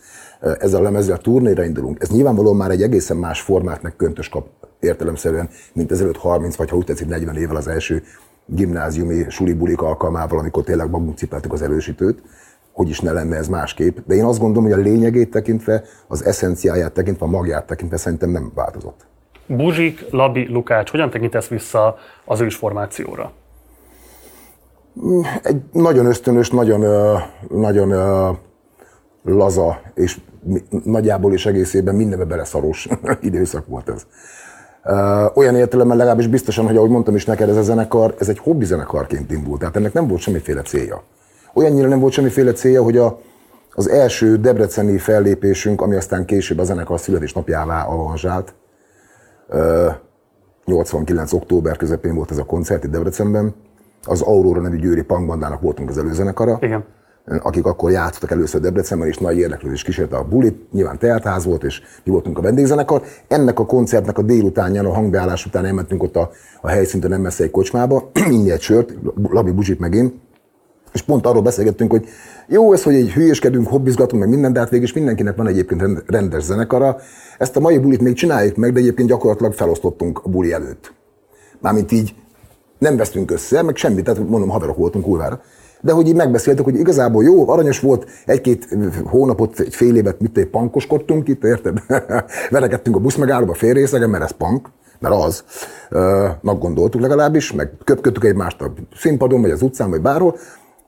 ezzel 0.59 0.81
a 0.81 0.83
lemezzel 0.83 1.19
turnéra 1.19 1.65
indulunk, 1.65 2.01
ez 2.01 2.09
nyilvánvalóan 2.09 2.57
már 2.57 2.71
egy 2.71 2.83
egészen 2.83 3.17
más 3.17 3.41
formát, 3.41 3.83
meg 3.83 3.97
köntös 3.97 4.29
kap 4.29 4.47
értelemszerűen, 4.81 5.49
mint 5.73 5.93
ezelőtt 5.93 6.17
30, 6.17 6.57
vagy 6.57 6.71
ha 6.71 6.77
úgy 6.77 6.85
tetszik 6.85 7.09
40 7.09 7.37
évvel 7.37 7.57
az 7.57 7.69
első 7.69 8.03
gimnáziumi 8.47 9.25
sulibulik 9.29 9.83
alkalmával, 9.83 10.39
amikor 10.39 10.65
tényleg 10.65 10.91
magunk 10.91 11.17
cipeltük 11.17 11.53
az 11.53 11.63
erősítőt. 11.63 12.23
hogy 12.73 12.89
is 12.89 13.01
ne 13.01 13.13
lenne 13.13 13.37
ez 13.37 13.49
másképp. 13.49 13.97
De 14.07 14.15
én 14.15 14.25
azt 14.25 14.39
gondolom, 14.39 14.71
hogy 14.71 14.81
a 14.81 14.83
lényegét 14.83 15.31
tekintve, 15.31 15.85
az 16.09 16.25
eszenciáját 16.25 16.93
tekintve, 16.93 17.27
a 17.27 17.29
magját 17.29 17.67
tekintve 17.67 17.97
szerintem 17.97 18.31
nem 18.31 18.53
változott. 18.55 19.07
Buzsik, 19.47 20.05
Labi, 20.11 20.49
Lukács, 20.49 20.91
hogyan 20.91 21.11
tekintesz 21.11 21.49
vissza 21.49 21.99
az 22.25 22.41
ős 22.41 22.57
formációra? 22.57 23.33
Egy 25.43 25.61
nagyon 25.73 26.07
ösztönös, 26.07 26.51
nagyon, 26.51 27.13
nagyon 27.49 27.93
laza, 29.25 29.81
és 29.95 30.19
nagyjából 30.85 31.33
és 31.33 31.47
egészében 31.47 31.95
mindenbe 31.95 32.25
beleszaros 32.25 32.89
időszak 33.21 33.67
volt 33.67 33.89
ez. 33.89 34.07
Olyan 35.35 35.57
értelemben 35.57 35.97
legalábbis 35.97 36.27
biztosan, 36.27 36.67
hogy 36.67 36.77
ahogy 36.77 36.91
mondtam 36.91 37.15
is 37.15 37.25
neked, 37.25 37.49
ez 37.49 37.57
a 37.57 37.63
zenekar, 37.63 38.15
ez 38.19 38.29
egy 38.29 38.39
hobbi 38.39 38.65
zenekarként 38.65 39.31
indult, 39.31 39.59
tehát 39.59 39.77
ennek 39.77 39.93
nem 39.93 40.07
volt 40.09 40.21
semmiféle 40.21 40.63
célja. 40.63 41.03
Olyannyira 41.55 41.89
nem 41.89 42.01
volt 42.01 42.13
semmiféle 42.13 42.53
célja, 42.53 42.83
hogy 42.83 42.97
a, 42.97 43.21
az 43.71 43.89
első 43.89 44.37
debreceni 44.37 44.99
fellépésünk, 44.99 45.81
ami 45.81 45.97
aztán 45.97 46.25
később 46.25 46.59
a 46.59 46.65
zenekar 46.65 47.01
születésnapjává 47.01 47.85
avanzsált, 47.85 48.55
89. 50.65 51.33
október 51.33 51.77
közepén 51.77 52.15
volt 52.15 52.31
ez 52.31 52.39
a 52.39 52.45
koncert 52.45 52.85
itt 52.85 52.91
Debrecenben. 52.91 53.55
Az 54.03 54.21
Aurora 54.21 54.61
nevű 54.61 54.77
győri 54.77 55.03
punkbandának 55.03 55.61
voltunk 55.61 55.89
az 55.89 55.99
előzenekara, 55.99 56.59
Igen. 56.61 56.85
akik 57.43 57.67
akkor 57.67 57.91
játszottak 57.91 58.31
először 58.31 58.61
Debrecenben, 58.61 59.09
és 59.09 59.19
nagy 59.19 59.39
érdeklődés 59.39 59.83
kísérte 59.83 60.17
a 60.17 60.25
bulit. 60.25 60.73
Nyilván 60.73 60.99
teltház 60.99 61.45
volt, 61.45 61.65
és 61.65 61.83
mi 62.05 62.13
voltunk 62.13 62.39
a 62.39 62.43
vendégzenekar. 62.43 63.03
Ennek 63.29 63.59
a 63.59 63.67
koncertnek 63.67 64.19
a 64.19 64.23
délutánján, 64.23 64.85
a 64.85 64.93
hangbeállás 64.93 65.47
után 65.47 65.65
elmentünk 65.65 66.03
ott 66.03 66.17
a, 66.17 66.31
a 66.61 66.69
helyszíntől 66.69 67.11
nem 67.11 67.21
messze 67.21 67.45
egy 67.45 67.51
kocsmába, 67.51 68.11
inni 68.31 68.51
egy 68.51 68.61
sört, 68.61 68.95
Labi 69.31 69.51
Buzsit 69.51 69.79
meg 69.79 69.95
én, 69.95 70.21
és 70.95 71.03
pont 71.03 71.27
arról 71.27 71.43
beszélgettünk, 71.43 71.91
hogy 71.91 72.07
jó 72.49 72.73
ez, 72.73 72.83
hogy 72.83 72.95
egy 72.95 73.13
hülyéskedünk, 73.13 73.69
hobbizgatunk, 73.69 74.23
meg 74.23 74.31
minden, 74.33 74.53
de 74.53 74.59
hát 74.59 74.69
végig 74.71 74.91
mindenkinek 74.95 75.37
van 75.37 75.47
egyébként 75.47 75.81
rend- 75.81 76.03
rendes 76.07 76.43
zenekara. 76.43 76.97
Ezt 77.39 77.57
a 77.57 77.61
mai 77.61 77.79
bulit 77.79 78.01
még 78.01 78.15
csináljuk 78.15 78.57
meg, 78.57 78.73
de 78.73 78.79
egyébként 78.79 79.09
gyakorlatilag 79.09 79.53
felosztottunk 79.53 80.21
a 80.25 80.29
buli 80.29 80.53
előtt. 80.53 80.93
Mármint 81.61 81.93
így 81.93 82.15
nem 82.79 82.97
vesztünk 82.97 83.31
össze, 83.31 83.63
meg 83.63 83.77
semmit, 83.77 84.05
tehát 84.05 84.29
mondom, 84.29 84.49
haverok 84.49 84.77
voltunk 84.77 85.05
kurvára. 85.05 85.41
De 85.81 85.93
hogy 85.93 86.09
így 86.09 86.15
megbeszéltük, 86.15 86.65
hogy 86.65 86.79
igazából 86.79 87.25
jó, 87.25 87.49
aranyos 87.49 87.81
volt, 87.81 88.07
egy-két 88.27 88.69
hónapot, 89.05 89.61
egy 89.61 89.75
fél 89.75 89.97
évet, 89.97 90.21
mit 90.21 90.39
egy 90.39 90.47
pankoskodtunk 90.47 91.29
itt, 91.29 91.45
érted? 91.45 91.79
Verekedtünk 92.51 92.97
a 92.97 93.01
buszmegállóba 93.01 93.55
félrészegen, 93.55 94.11
mert 94.11 94.25
ez 94.25 94.31
pank, 94.31 94.69
mert 94.99 95.15
az. 95.15 95.45
Nak 96.41 96.59
gondoltuk 96.59 97.01
legalábbis, 97.01 97.53
meg 97.53 97.71
köpködtük 97.85 98.25
egymást 98.25 98.61
a 98.61 98.73
színpadon, 98.97 99.41
vagy 99.41 99.51
az 99.51 99.63
utcán, 99.63 99.91
vagy 99.91 100.01
bárhol. 100.01 100.37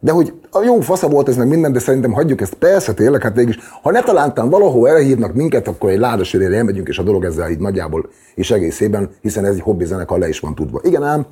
De 0.00 0.12
hogy 0.12 0.32
a 0.50 0.62
jó 0.62 0.80
fasza 0.80 1.08
volt 1.08 1.28
ez 1.28 1.36
meg 1.36 1.48
minden, 1.48 1.72
de 1.72 1.78
szerintem 1.78 2.12
hagyjuk 2.12 2.40
ezt. 2.40 2.54
Persze, 2.54 2.94
tényleg, 2.94 3.22
hát 3.22 3.34
végig 3.34 3.48
is, 3.48 3.58
ha 3.82 3.90
ne 3.90 4.02
talántán 4.02 4.50
valahol 4.50 4.88
elhívnak 4.88 5.34
minket, 5.34 5.68
akkor 5.68 5.90
egy 5.90 5.98
ládasörére 5.98 6.56
elmegyünk, 6.56 6.88
és 6.88 6.98
a 6.98 7.02
dolog 7.02 7.24
ezzel 7.24 7.50
így 7.50 7.58
nagyjából 7.58 8.08
és 8.34 8.50
egészében, 8.50 9.10
hiszen 9.20 9.44
ez 9.44 9.54
egy 9.54 9.60
hobbi 9.60 9.84
zenekar 9.84 10.18
le 10.18 10.28
is 10.28 10.40
van 10.40 10.54
tudva. 10.54 10.80
Igen 10.82 11.02
ám, 11.02 11.26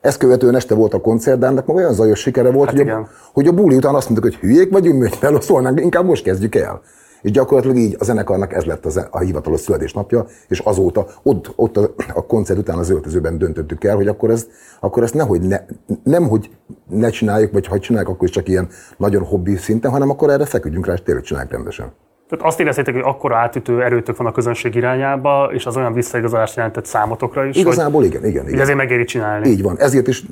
ezt 0.00 0.18
követően 0.18 0.54
este 0.54 0.74
volt 0.74 0.94
a 0.94 1.00
koncert, 1.00 1.38
de 1.38 1.50
meg 1.50 1.68
olyan 1.68 1.92
zajos 1.92 2.20
sikere 2.20 2.50
volt, 2.50 2.68
Hát 2.68 2.76
hogy, 2.76 2.86
igen. 2.86 2.98
a, 2.98 3.08
hogy 3.32 3.46
a 3.46 3.52
buli 3.52 3.76
után 3.76 3.94
azt 3.94 4.08
mondtuk, 4.08 4.32
hogy 4.32 4.40
hülyék 4.40 4.70
vagyunk, 4.70 5.02
hogy 5.02 5.16
feloszolnánk, 5.16 5.80
inkább 5.80 6.04
most 6.04 6.22
kezdjük 6.22 6.54
el. 6.54 6.82
És 7.22 7.30
gyakorlatilag 7.30 7.76
így 7.76 7.96
a 7.98 8.04
zenekarnak 8.04 8.52
ez 8.52 8.64
lett 8.64 8.86
a, 8.86 9.08
a 9.10 9.18
hivatalos 9.18 9.60
születésnapja, 9.60 10.26
és 10.48 10.58
azóta 10.58 11.06
ott, 11.22 11.52
ott 11.56 11.76
a, 11.76 11.90
a 12.14 12.26
koncert 12.26 12.58
után 12.58 12.78
az 12.78 12.90
öltözőben 12.90 13.38
döntöttük 13.38 13.84
el, 13.84 13.96
hogy 13.96 14.08
akkor 14.08 14.30
ezt, 14.30 14.48
akkor 14.80 15.02
ezt 15.02 15.14
nehogy 15.14 15.40
ne, 15.40 15.60
nem, 16.04 16.28
hogy 16.28 16.50
ne 16.88 17.08
csináljuk, 17.10 17.52
vagy 17.52 17.66
ha 17.66 17.78
csináljuk, 17.78 18.10
akkor 18.10 18.28
is 18.28 18.34
csak 18.34 18.48
ilyen 18.48 18.68
nagyon 18.96 19.24
hobbi 19.24 19.56
szinten, 19.56 19.90
hanem 19.90 20.10
akkor 20.10 20.30
erre 20.30 20.44
feküdjünk 20.44 20.86
rá, 20.86 20.92
és 20.92 21.02
tényleg 21.02 21.24
csináljuk 21.24 21.52
rendesen. 21.52 21.92
Tehát 22.30 22.44
azt 22.44 22.60
éreztétek, 22.60 22.94
hogy 22.94 23.02
akkora 23.06 23.36
átütő 23.36 23.82
erőtök 23.82 24.16
van 24.16 24.26
a 24.26 24.32
közönség 24.32 24.74
irányába, 24.74 25.50
és 25.52 25.66
az 25.66 25.76
olyan 25.76 25.92
visszaigazolást 25.92 26.56
jelentett 26.56 26.84
számotokra 26.84 27.44
is, 27.44 27.56
Igazából 27.56 28.04
igen, 28.04 28.24
igen. 28.24 28.48
igen. 28.48 28.60
ezért 28.60 28.76
megéri 28.76 29.04
csinálni. 29.04 29.48
Így 29.48 29.62
van. 29.62 29.78
Ezért 29.78 30.08
is 30.08 30.24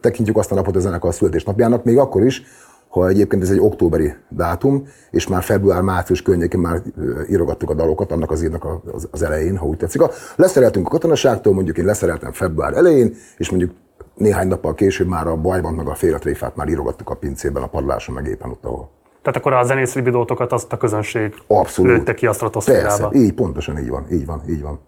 tekintjük 0.00 0.36
azt 0.36 0.52
a 0.52 0.54
napot 0.54 0.76
a 0.76 0.78
zenekar 0.78 1.14
születésnapjának, 1.14 1.84
még 1.84 1.98
akkor 1.98 2.24
is, 2.24 2.42
ha 2.90 3.08
egyébként 3.08 3.42
ez 3.42 3.50
egy 3.50 3.60
októberi 3.60 4.14
dátum, 4.28 4.86
és 5.10 5.26
már 5.26 5.42
február-március 5.42 6.22
környékén 6.22 6.60
már 6.60 6.82
írogattuk 7.28 7.70
a 7.70 7.74
dalokat 7.74 8.12
annak 8.12 8.30
az 8.30 8.42
évnek 8.42 8.64
az, 8.64 9.08
az 9.10 9.22
elején, 9.22 9.56
ha 9.56 9.66
úgy 9.66 9.76
tetszik. 9.76 10.02
A, 10.02 10.10
leszereltünk 10.36 10.86
a 10.86 10.90
katonaságtól, 10.90 11.54
mondjuk 11.54 11.78
én 11.78 11.84
leszereltem 11.84 12.32
február 12.32 12.74
elején, 12.76 13.14
és 13.36 13.50
mondjuk 13.50 13.70
néhány 14.14 14.48
nappal 14.48 14.74
később 14.74 15.06
már 15.06 15.26
a 15.26 15.36
bajban 15.36 15.74
meg 15.74 15.88
a 15.88 15.94
félretréfát 15.94 16.56
már 16.56 16.68
írogattuk 16.68 17.10
a 17.10 17.14
pincében, 17.14 17.62
a 17.62 17.66
padláson, 17.66 18.14
meg 18.14 18.26
éppen 18.26 18.50
ott, 18.50 18.64
ahol. 18.64 18.90
Tehát 19.22 19.38
akkor 19.38 19.52
a 19.52 19.62
zenész 19.62 19.94
libidótokat 19.94 20.52
azt 20.52 20.72
a 20.72 20.76
közönség 20.76 21.34
Abszolút. 21.46 21.90
lőtte 21.90 22.14
ki 22.14 22.26
a 22.26 22.34
Persze, 22.64 23.08
így, 23.12 23.32
pontosan 23.32 23.78
így 23.78 23.88
van, 23.88 24.06
így 24.10 24.26
van, 24.26 24.42
így 24.48 24.62
van. 24.62 24.80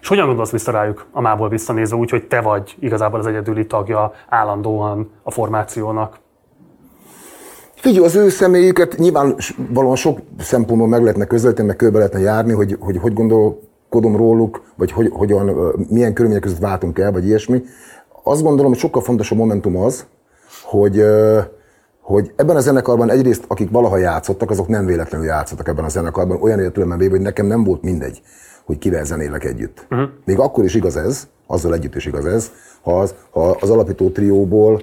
És 0.00 0.08
hogyan 0.08 0.26
gondolsz 0.26 0.50
vissza 0.50 0.70
rájuk 0.70 1.06
a 1.10 1.20
mából 1.20 1.48
visszanézve, 1.48 1.96
úgy, 1.96 2.10
hogy 2.10 2.26
te 2.26 2.40
vagy 2.40 2.76
igazából 2.78 3.18
az 3.18 3.26
egyedüli 3.26 3.66
tagja 3.66 4.12
állandóan 4.28 5.10
a 5.22 5.30
formációnak? 5.30 6.20
Figyelj, 7.82 8.04
az 8.04 8.14
ő 8.14 8.28
személyüket 8.28 8.96
nyilván 8.98 9.36
valóan 9.72 9.96
sok 9.96 10.18
szempontból 10.38 10.88
meg 10.88 11.00
lehetne 11.00 11.24
közelíteni, 11.24 11.66
meg 11.66 11.76
körbe 11.76 11.96
lehetne 11.96 12.20
járni, 12.20 12.52
hogy 12.52 12.76
hogy, 12.80 12.96
hogy 12.96 13.12
gondolkodom 13.12 14.16
róluk, 14.16 14.62
vagy 14.76 14.92
hogy, 14.92 15.10
hogyan, 15.12 15.74
milyen 15.88 16.12
körülmények 16.12 16.42
között 16.42 16.58
váltunk 16.58 16.98
el, 16.98 17.12
vagy 17.12 17.26
ilyesmi. 17.26 17.62
Azt 18.22 18.42
gondolom, 18.42 18.70
hogy 18.70 18.80
sokkal 18.80 19.02
fontosabb 19.02 19.38
momentum 19.38 19.76
az, 19.76 20.06
hogy, 20.62 21.04
hogy 22.00 22.32
ebben 22.36 22.56
a 22.56 22.60
zenekarban 22.60 23.10
egyrészt, 23.10 23.44
akik 23.46 23.70
valaha 23.70 23.96
játszottak, 23.96 24.50
azok 24.50 24.68
nem 24.68 24.86
véletlenül 24.86 25.26
játszottak 25.26 25.68
ebben 25.68 25.84
a 25.84 25.88
zenekarban, 25.88 26.42
olyan 26.42 26.60
értelemben 26.60 26.98
véve, 26.98 27.10
hogy 27.10 27.20
nekem 27.20 27.46
nem 27.46 27.64
volt 27.64 27.82
mindegy, 27.82 28.22
hogy 28.64 28.78
kivel 28.78 29.04
zenélek 29.04 29.44
együtt. 29.44 29.86
Uh-huh. 29.90 30.08
Még 30.24 30.38
akkor 30.38 30.64
is 30.64 30.74
igaz 30.74 30.96
ez, 30.96 31.26
azzal 31.46 31.74
együtt 31.74 31.94
is 31.94 32.06
igaz 32.06 32.26
ez, 32.26 32.50
ha 32.82 33.00
az, 33.00 33.14
ha 33.30 33.56
az 33.60 33.70
alapító 33.70 34.10
trióból 34.10 34.82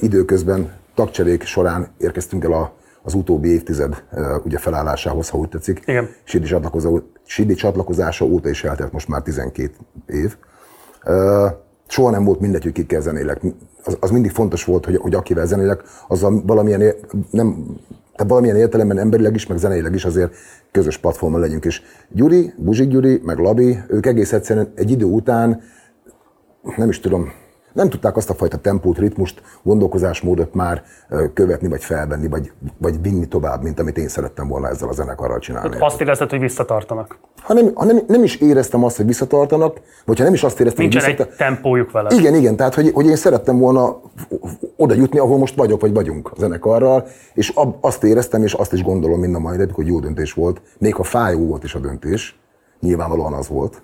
időközben 0.00 0.80
tagcserék 0.94 1.42
során 1.42 1.88
érkeztünk 1.98 2.44
el 2.44 2.52
a, 2.52 2.72
az 3.02 3.14
utóbbi 3.14 3.48
évtized 3.48 4.04
ugye 4.44 4.58
felállásához, 4.58 5.28
ha 5.28 5.38
úgy 5.38 5.48
tetszik. 5.48 5.82
Igen. 5.86 6.08
Sidi, 6.24 6.46
csatlakozó, 6.46 6.98
Sidi 7.26 7.54
csatlakozása 7.54 8.24
óta 8.24 8.48
is 8.48 8.64
eltelt 8.64 8.92
most 8.92 9.08
már 9.08 9.22
12 9.22 9.70
év. 10.06 10.36
Soha 11.86 12.10
nem 12.10 12.24
volt 12.24 12.40
mindegy, 12.40 12.62
hogy 12.62 12.72
kikkel 12.72 13.00
zenélek. 13.00 13.40
Az, 13.84 13.96
az 14.00 14.10
mindig 14.10 14.30
fontos 14.30 14.64
volt, 14.64 14.84
hogy, 14.84 14.96
hogy 14.96 15.14
akivel 15.14 15.46
zenélek, 15.46 15.82
azzal 16.08 16.42
valamilyen, 16.46 16.94
nem, 17.30 17.64
tehát 18.12 18.30
valamilyen 18.30 18.56
értelemben 18.56 18.98
emberileg 18.98 19.34
is, 19.34 19.46
meg 19.46 19.58
zeneileg 19.58 19.94
is 19.94 20.04
azért 20.04 20.34
közös 20.70 20.98
platformon 20.98 21.40
legyünk. 21.40 21.64
És 21.64 21.82
Gyuri, 22.08 22.52
Buzsik 22.56 22.88
Gyuri, 22.88 23.20
meg 23.24 23.38
Labi, 23.38 23.78
ők 23.88 24.06
egész 24.06 24.32
egyszerűen 24.32 24.72
egy 24.74 24.90
idő 24.90 25.04
után 25.04 25.62
nem 26.76 26.88
is 26.88 27.00
tudom, 27.00 27.32
nem 27.72 27.88
tudták 27.88 28.16
azt 28.16 28.30
a 28.30 28.34
fajta 28.34 28.56
tempót, 28.56 28.98
ritmust, 28.98 29.42
gondolkozásmódot 29.62 30.54
már 30.54 30.82
követni, 31.34 31.68
vagy 31.68 31.84
felvenni, 31.84 32.28
vagy, 32.28 32.52
vagy 32.78 33.02
vinni 33.02 33.28
tovább, 33.28 33.62
mint 33.62 33.80
amit 33.80 33.98
én 33.98 34.08
szerettem 34.08 34.48
volna 34.48 34.68
ezzel 34.68 34.88
a 34.88 34.92
zenekarral 34.92 35.38
csinálni. 35.38 35.76
Azt 35.78 36.00
érezted, 36.00 36.30
hogy 36.30 36.40
visszatartanak. 36.40 37.18
Ha 37.42 37.54
nem, 37.54 37.70
ha 37.74 37.84
nem, 37.84 38.00
nem 38.06 38.22
is 38.22 38.36
éreztem 38.36 38.84
azt, 38.84 38.96
hogy 38.96 39.06
visszatartanak, 39.06 39.80
vagy 40.04 40.18
ha 40.18 40.24
nem 40.24 40.34
is 40.34 40.42
azt 40.42 40.60
éreztem, 40.60 40.82
Nincsen 40.82 41.02
hogy 41.02 41.10
egy 41.10 41.16
visszatartanak. 41.16 41.54
tempójuk 41.54 41.90
vele. 41.90 42.14
Igen, 42.14 42.34
igen, 42.34 42.56
tehát 42.56 42.74
hogy, 42.74 42.90
hogy 42.94 43.06
én 43.06 43.16
szerettem 43.16 43.58
volna 43.58 44.00
oda 44.76 44.94
jutni, 44.94 45.18
ahol 45.18 45.38
most 45.38 45.56
vagyok, 45.56 45.80
vagy 45.80 45.92
vagyunk 45.92 46.30
a 46.30 46.34
zenekarral, 46.38 47.06
és 47.34 47.48
ab, 47.48 47.76
azt 47.80 48.04
éreztem, 48.04 48.42
és 48.42 48.52
azt 48.52 48.72
is 48.72 48.82
gondolom 48.82 49.20
mind 49.20 49.34
a 49.34 49.38
mai 49.38 49.56
napig, 49.56 49.74
hogy 49.74 49.86
jó 49.86 50.00
döntés 50.00 50.32
volt, 50.32 50.60
még 50.78 50.94
ha 50.94 51.02
fájó 51.02 51.46
volt 51.46 51.64
is 51.64 51.74
a 51.74 51.78
döntés, 51.78 52.40
nyilvánvalóan 52.80 53.32
az 53.32 53.48
volt, 53.48 53.82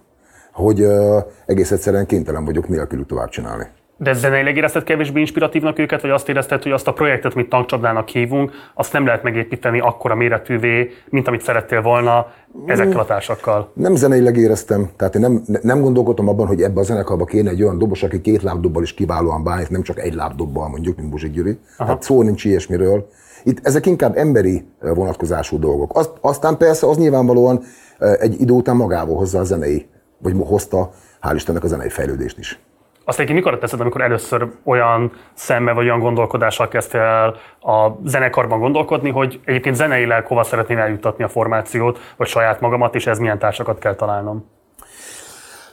hogy 0.52 0.80
uh, 0.80 1.16
egész 1.46 1.70
egyszerűen 1.70 2.06
kénytelen 2.06 2.44
vagyok 2.44 2.68
nélkülük 2.68 3.06
tovább 3.06 3.28
csinálni. 3.28 3.66
De 4.00 4.12
zeneileg 4.12 4.56
érezted 4.56 4.82
kevésbé 4.82 5.20
inspiratívnak 5.20 5.78
őket, 5.78 6.00
vagy 6.00 6.10
azt 6.10 6.28
érezted, 6.28 6.62
hogy 6.62 6.72
azt 6.72 6.86
a 6.86 6.92
projektet, 6.92 7.34
amit 7.34 7.48
tankcsapdának 7.48 8.08
hívunk, 8.08 8.52
azt 8.74 8.92
nem 8.92 9.06
lehet 9.06 9.22
megépíteni 9.22 9.80
akkora 9.80 10.14
méretűvé, 10.14 10.90
mint 11.08 11.28
amit 11.28 11.42
szerettél 11.42 11.82
volna 11.82 12.32
ezekkel 12.66 13.00
a 13.00 13.04
társakkal? 13.04 13.70
Nem 13.74 13.94
zeneileg 13.94 14.36
éreztem, 14.36 14.90
tehát 14.96 15.14
én 15.14 15.20
nem, 15.20 15.42
nem 15.62 15.80
gondolkodtam 15.80 16.28
abban, 16.28 16.46
hogy 16.46 16.62
ebbe 16.62 16.80
a 16.80 16.82
zenekarba 16.82 17.24
kéne 17.24 17.50
egy 17.50 17.62
olyan 17.62 17.78
dobos, 17.78 18.02
aki 18.02 18.20
két 18.20 18.42
lábdobbal 18.42 18.82
is 18.82 18.94
kiválóan 18.94 19.44
bánik, 19.44 19.68
nem 19.68 19.82
csak 19.82 20.00
egy 20.00 20.14
lábdobbal 20.14 20.68
mondjuk, 20.68 20.96
mint 20.96 21.10
Buzsik 21.10 21.32
Gyuri. 21.32 21.58
Tehát 21.76 22.02
szó 22.02 22.22
nincs 22.22 22.44
ilyesmiről. 22.44 23.08
Itt 23.44 23.66
ezek 23.66 23.86
inkább 23.86 24.16
emberi 24.16 24.64
eh, 24.80 24.94
vonatkozású 24.94 25.58
dolgok. 25.58 25.96
Azt, 25.96 26.10
aztán 26.20 26.56
persze 26.56 26.86
az 26.86 26.96
nyilvánvalóan 26.96 27.62
eh, 27.98 28.12
egy 28.12 28.40
idő 28.40 28.52
után 28.52 28.76
magával 28.76 29.16
hozza 29.16 29.38
a 29.38 29.44
zenei, 29.44 29.86
vagy 30.18 30.34
hozta, 30.38 30.90
hál' 31.22 31.34
Istennek 31.34 31.64
a 31.64 31.66
zenei 31.66 31.88
fejlődést 31.88 32.38
is. 32.38 32.60
Azt 33.08 33.18
egyébként 33.18 33.44
mikor 33.44 33.58
teszed, 33.58 33.80
amikor 33.80 34.00
először 34.00 34.48
olyan 34.64 35.12
szemmel 35.34 35.74
vagy 35.74 35.84
olyan 35.84 35.98
gondolkodással 35.98 36.68
kezdtél 36.68 37.00
el 37.00 37.36
a 37.60 37.98
zenekarban 38.04 38.58
gondolkodni, 38.60 39.10
hogy 39.10 39.40
egyébként 39.44 39.76
zeneileg 39.76 40.26
hova 40.26 40.42
szeretném 40.42 40.78
eljuttatni 40.78 41.24
a 41.24 41.28
formációt, 41.28 41.98
vagy 42.16 42.26
saját 42.26 42.60
magamat, 42.60 42.94
és 42.94 43.06
ez 43.06 43.18
milyen 43.18 43.38
társakat 43.38 43.78
kell 43.78 43.94
találnom? 43.94 44.44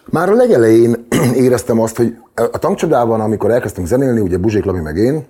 Már 0.06 0.30
a 0.30 0.34
legelején 0.34 1.08
éreztem 1.46 1.80
azt, 1.80 1.98
hogy 1.98 2.16
a 2.34 2.58
tankcsodában, 2.58 3.22
amikor 3.22 3.52
elkezdtünk 3.52 3.88
zenélni, 3.88 4.20
ugye 4.20 4.38
Buzsék 4.38 4.66
Labi 4.66 4.80
meg 4.80 4.98
én, 4.98 5.28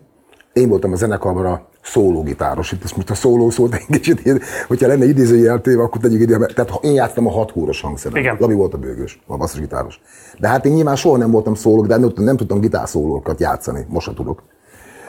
én 0.55 0.69
voltam 0.69 0.91
a 0.91 0.95
zenekarban 0.95 1.45
a 1.45 1.61
szólógitáros. 1.81 2.71
Itt 2.71 2.95
most 2.95 3.09
a 3.09 3.13
szóló 3.13 3.49
szót 3.49 3.73
egy 3.73 3.85
kicsit, 3.89 4.43
hogyha 4.67 4.87
lenne 4.87 5.05
idézőjel 5.05 5.61
téve, 5.61 5.81
akkor 5.81 6.01
tegyük 6.01 6.21
ide. 6.21 6.45
Tehát 6.45 6.71
én 6.81 6.93
játsztam 6.93 7.27
a 7.27 7.31
hat 7.31 7.51
húros 7.51 7.81
hangszeren. 7.81 8.17
Igen. 8.17 8.37
Labi 8.39 8.53
volt 8.53 8.73
a 8.73 8.77
bőgős, 8.77 9.19
a 9.27 9.37
basszusgitáros. 9.37 10.01
De 10.39 10.47
hát 10.47 10.65
én 10.65 10.73
nyilván 10.73 10.95
soha 10.95 11.17
nem 11.17 11.31
voltam 11.31 11.53
szóló, 11.53 11.85
de 11.85 11.97
nem, 11.97 12.11
nem 12.15 12.37
tudtam 12.37 12.59
gitárszólókat 12.59 13.39
játszani. 13.39 13.85
Most 13.89 14.05
se 14.05 14.13
tudok. 14.13 14.43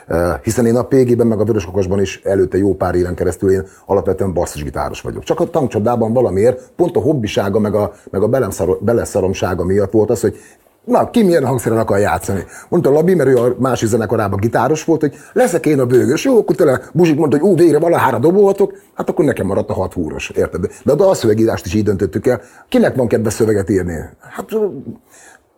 Uh, 0.09 0.41
hiszen 0.43 0.67
én 0.67 0.77
a 0.77 0.83
PG-ben, 0.83 1.27
meg 1.27 1.41
a 1.41 1.45
Vöröskakasban 1.45 2.01
is 2.01 2.21
előtte 2.25 2.59
jó 2.59 2.75
pár 2.75 2.95
éven 2.95 3.15
keresztül 3.15 3.51
én 3.51 3.67
alapvetően 3.87 4.33
basszusgitáros 4.33 5.01
vagyok. 5.01 5.23
Csak 5.23 5.41
a 5.41 5.51
tankcsapdában 5.51 6.13
valamiért 6.13 6.71
pont 6.77 6.97
a 6.97 7.01
hobbisága, 7.01 7.59
meg 7.59 7.75
a, 7.75 7.93
meg 8.11 8.23
a 8.23 8.29
beleszar, 8.29 8.79
beleszaromsága 8.81 9.65
miatt 9.65 9.93
volt 9.93 10.11
az, 10.11 10.21
hogy 10.21 10.37
Na, 10.87 11.11
ki 11.11 11.22
milyen 11.22 11.44
hangszeren 11.46 11.79
akar 11.79 11.99
játszani? 11.99 12.44
Mondta 12.68 12.90
Labi, 12.90 13.14
mert 13.14 13.29
ő 13.29 13.37
a 13.37 13.55
másik 13.59 13.88
zenekarában 13.88 14.40
gitáros 14.40 14.85
volt, 14.85 15.01
hogy 15.01 15.14
leszek 15.33 15.66
én 15.66 15.81
a 15.81 15.87
bőgös. 15.87 16.25
Jó, 16.25 16.38
akkor 16.38 16.57
tele 16.57 16.81
Buzsik 16.92 17.16
mondta, 17.16 17.38
hogy 17.38 17.49
ú, 17.49 17.57
végre 17.57 17.79
valahára 17.79 18.18
dobolhatok, 18.18 18.75
hát 18.94 19.09
akkor 19.09 19.25
nekem 19.25 19.46
maradt 19.46 19.70
a 19.70 19.75
hat 19.75 19.92
húros, 19.92 20.31
érted? 20.31 20.66
De 20.85 20.92
a 20.92 20.94
dalszövegírást 20.94 21.66
is 21.66 21.75
így 21.75 21.85
döntöttük 21.85 22.27
el. 22.27 22.40
Kinek 22.68 22.94
van 22.96 23.09
kedve 23.09 23.31
szöveget 23.31 23.70
írni? 23.70 23.94
Hát 24.20 24.49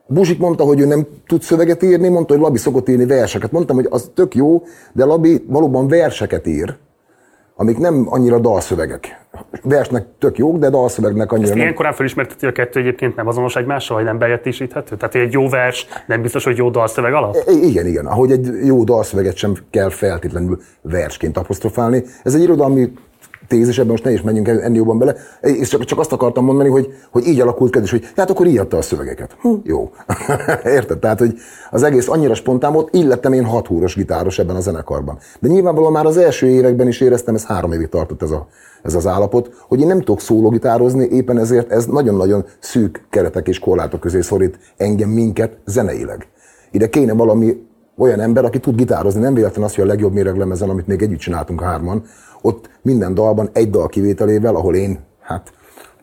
Buzsik 0.06 0.38
mondta, 0.38 0.64
hogy 0.64 0.80
ő 0.80 0.86
nem 0.86 1.06
tud 1.26 1.42
szöveget 1.42 1.82
írni, 1.82 2.08
mondta, 2.08 2.32
hogy 2.32 2.42
Labi 2.42 2.58
szokott 2.58 2.88
írni 2.88 3.06
verseket. 3.06 3.52
Mondtam, 3.52 3.76
hogy 3.76 3.86
az 3.90 4.10
tök 4.14 4.34
jó, 4.34 4.62
de 4.92 5.04
Labi 5.04 5.44
valóban 5.46 5.88
verseket 5.88 6.46
ír, 6.46 6.76
amik 7.60 7.78
nem 7.78 8.06
annyira 8.08 8.38
dalszövegek. 8.38 9.20
Versnek 9.62 10.06
tök 10.18 10.38
jók, 10.38 10.58
de 10.58 10.70
dalszövegnek 10.70 11.32
annyira 11.32 11.46
Ezt 11.46 11.54
nem. 11.54 11.62
ilyen 11.62 11.74
korán 11.74 11.92
felismerteti, 11.92 12.46
a 12.46 12.52
kettő 12.52 12.80
egyébként 12.80 13.16
nem 13.16 13.26
azonos 13.26 13.56
egymással, 13.56 13.96
vagy 13.96 14.04
nem 14.04 14.18
bejetésíthető? 14.18 14.96
Tehát 14.96 15.14
egy 15.14 15.32
jó 15.32 15.48
vers 15.48 15.86
nem 16.06 16.22
biztos, 16.22 16.44
hogy 16.44 16.56
jó 16.56 16.70
dalszöveg 16.70 17.12
alatt? 17.14 17.50
I- 17.50 17.68
Igen, 17.68 17.86
igen. 17.86 18.06
Ahogy 18.06 18.30
egy 18.30 18.48
jó 18.64 18.84
dalszöveget 18.84 19.36
sem 19.36 19.54
kell 19.70 19.88
feltétlenül 19.90 20.60
versként 20.82 21.36
apostrofálni. 21.36 22.02
Ez 22.22 22.34
egy 22.34 22.42
irodalmi 22.42 22.92
tézis, 23.48 23.78
ebben 23.78 23.90
most 23.90 24.04
ne 24.04 24.12
is 24.12 24.22
menjünk 24.22 24.48
ennél 24.48 24.76
jobban 24.76 24.98
bele. 24.98 25.14
És 25.40 25.68
csak, 25.68 25.84
csak 25.84 25.98
azt 25.98 26.12
akartam 26.12 26.44
mondani, 26.44 26.68
hogy, 26.68 26.94
hogy 27.10 27.26
így 27.26 27.40
alakult 27.40 27.72
kedves, 27.72 27.90
hogy 27.90 28.10
hát 28.16 28.30
akkor 28.30 28.46
írta 28.46 28.76
a 28.76 28.82
szövegeket. 28.82 29.36
Hm, 29.40 29.54
jó. 29.62 29.90
Érted? 30.64 30.98
Tehát, 30.98 31.18
hogy 31.18 31.34
az 31.70 31.82
egész 31.82 32.08
annyira 32.08 32.34
spontán 32.34 32.72
volt, 32.72 32.88
így 32.92 33.06
lettem 33.06 33.32
én 33.32 33.44
hat 33.44 33.66
húros 33.66 33.94
gitáros 33.94 34.38
ebben 34.38 34.56
a 34.56 34.60
zenekarban. 34.60 35.18
De 35.40 35.48
nyilvánvalóan 35.48 35.92
már 35.92 36.06
az 36.06 36.16
első 36.16 36.46
években 36.46 36.88
is 36.88 37.00
éreztem, 37.00 37.34
ez 37.34 37.44
három 37.44 37.72
évig 37.72 37.88
tartott 37.88 38.22
ez, 38.22 38.30
a, 38.30 38.48
ez 38.82 38.94
az 38.94 39.06
állapot, 39.06 39.50
hogy 39.68 39.80
én 39.80 39.86
nem 39.86 39.98
tudok 39.98 40.20
szólógitározni, 40.20 41.08
éppen 41.10 41.38
ezért 41.38 41.70
ez 41.70 41.86
nagyon-nagyon 41.86 42.44
szűk 42.58 43.06
keretek 43.10 43.48
és 43.48 43.58
korlátok 43.58 44.00
közé 44.00 44.20
szorít 44.20 44.58
engem, 44.76 45.08
minket 45.08 45.56
zeneileg. 45.64 46.28
Ide 46.70 46.88
kéne 46.88 47.12
valami 47.12 47.66
olyan 47.98 48.20
ember, 48.20 48.44
aki 48.44 48.58
tud 48.58 48.76
gitározni, 48.76 49.20
nem 49.20 49.34
véletlen 49.34 49.64
az, 49.64 49.74
hogy 49.74 49.84
a 49.84 49.86
legjobb 49.86 50.12
méreglemezen, 50.12 50.68
amit 50.70 50.86
még 50.86 51.02
együtt 51.02 51.18
csináltunk 51.18 51.62
hárman, 51.62 52.02
ott 52.42 52.70
minden 52.82 53.14
dalban 53.14 53.50
egy 53.52 53.70
dal 53.70 53.88
kivételével, 53.88 54.54
ahol 54.54 54.74
én, 54.74 54.98
hát 55.20 55.52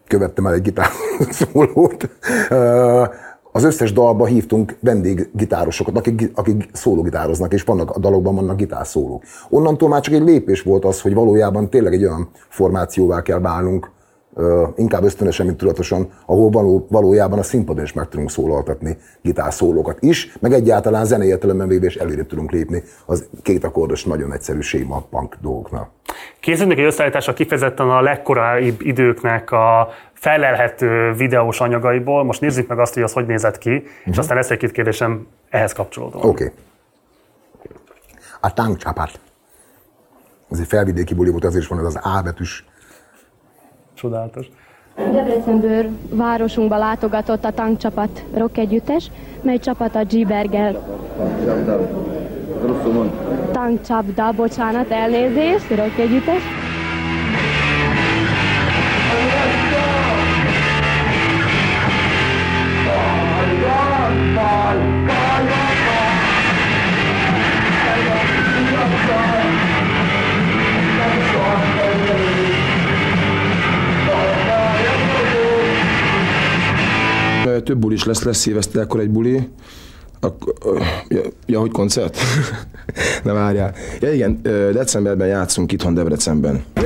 követtem 0.08 0.46
el 0.46 0.54
egy 0.54 0.62
gitár 0.62 0.90
szólót, 1.30 2.10
ö, 2.50 3.04
az 3.52 3.64
összes 3.64 3.94
dalba 3.94 4.26
hívtunk 4.26 4.78
vendéggitárosokat, 4.80 5.98
akik, 5.98 6.32
akik 6.36 6.70
szólógitároznak, 6.74 7.54
és 7.54 7.64
vannak 7.64 7.92
a 7.92 8.00
dalokban 8.00 8.36
vannak 8.36 8.58
gitárszólók. 8.58 9.24
Onnantól 9.50 9.90
már 9.90 10.02
csak 10.02 10.14
egy 10.14 10.24
lépés 10.24 10.62
volt 10.62 10.86
az, 10.86 11.02
hogy 11.02 11.14
valójában 11.14 11.70
tényleg 11.70 11.94
egy 11.94 12.06
olyan 12.06 12.30
formációvá 12.50 13.22
kell 13.22 13.40
válnunk, 13.40 13.92
inkább 14.76 15.04
ösztönösen, 15.04 15.46
mint 15.46 15.58
tudatosan, 15.58 16.10
ahol 16.26 16.50
való, 16.50 16.88
valójában 16.90 17.40
a 17.40 17.44
színpadon 17.44 17.84
is 17.84 17.94
meg 17.94 18.08
tudunk 18.08 18.30
szólaltatni 18.30 18.98
gitárszólókat 19.22 19.98
is, 20.02 20.38
meg 20.40 20.54
egyáltalán 20.54 21.06
zenei 21.06 21.28
értelemben 21.28 21.68
véve 21.68 21.86
is 21.86 21.96
előre 21.96 22.26
tudunk 22.26 22.52
lépni 22.52 22.84
az 23.06 23.28
két 23.42 23.64
akkordos, 23.64 24.04
nagyon 24.04 24.34
egyszerű 24.34 24.60
séma 24.60 25.02
punk 25.10 25.38
dolgoknál. 25.42 25.92
Készülnek 26.40 26.78
egy 26.78 26.84
összeállítása 26.84 27.34
kifejezetten 27.34 27.90
a 27.90 28.02
legkorábbi 28.02 28.76
időknek 28.80 29.52
a 29.52 29.90
felelhető 30.14 31.14
videós 31.14 31.60
anyagaiból. 31.60 32.24
Most 32.24 32.42
nézzük 32.42 32.68
meg 32.68 32.80
azt, 32.80 32.94
hogy 32.94 33.04
az 33.04 33.14
hogy 33.14 33.26
nézett 33.26 33.58
ki, 33.58 33.84
és 34.06 34.18
aztán 34.18 34.38
lesz 34.38 34.50
egy-két 34.50 34.72
kérdésem 34.72 35.28
ehhez 35.50 35.74
kapcsolódóan. 35.74 36.26
Oké. 36.26 36.44
Okay. 36.44 36.56
A 38.42 38.54
tankcsapat. 38.54 39.20
Ez 40.52 40.60
egy 40.60 40.68
felvidéki 40.68 41.14
buli 41.14 41.30
volt, 41.30 41.46
azért 41.46 41.64
is 41.64 41.70
van 41.70 41.80
ez 41.80 41.86
az 41.86 42.00
A 42.02 42.22
betűs. 42.24 42.66
Csodálatos. 44.06 44.48
Debrecenből 44.96 45.86
városunkba 46.10 46.78
látogatott 46.78 47.46
a 47.46 47.52
tankcsapat 47.52 48.24
rock 48.34 48.58
együttes, 48.58 49.12
mely 49.42 49.58
csapat 49.58 49.96
a 49.96 50.04
G-Berger. 50.04 50.80
Tankcsapda, 53.52 54.32
bocsánat, 54.32 54.92
elnézést, 54.92 55.70
rock 55.70 55.98
Több 77.66 77.78
buli 77.78 77.96
is 77.96 78.04
lesz, 78.04 78.24
lesz 78.24 78.38
szilveszterkor 78.38 79.00
egy 79.00 79.10
buli. 79.10 79.50
Ak- 80.20 80.54
ja, 81.08 81.22
ja, 81.46 81.60
hogy 81.60 81.72
koncert? 81.72 82.18
Na 83.24 83.34
várjál. 83.34 83.74
Ja 84.00 84.14
igen, 84.14 84.42
decemberben 84.74 85.28
játszunk 85.28 85.72
itthon 85.72 85.94
Debrecenben. 85.94 86.64
Az 86.74 86.84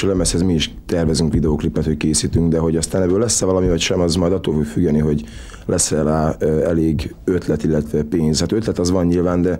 első 0.00 0.12
lemezhez 0.12 0.42
mi 0.42 0.54
is 0.54 0.74
tervezünk 0.86 1.32
videóklipet, 1.32 1.84
hogy 1.84 1.96
készítünk, 1.96 2.50
de 2.52 2.58
hogy 2.58 2.76
aztán 2.76 3.02
ebből 3.02 3.18
lesz-e 3.18 3.46
valami 3.46 3.68
vagy 3.68 3.80
sem, 3.80 4.00
az 4.00 4.14
majd 4.14 4.32
attól 4.32 4.64
függeni, 4.64 4.98
hogy 4.98 5.24
lesz-e 5.66 6.02
rá 6.02 6.36
elég 6.64 7.14
ötlet, 7.24 7.64
illetve 7.64 8.02
pénz. 8.02 8.40
Hát 8.40 8.52
ötlet 8.52 8.78
az 8.78 8.90
van 8.90 9.06
nyilván, 9.06 9.42
de 9.42 9.58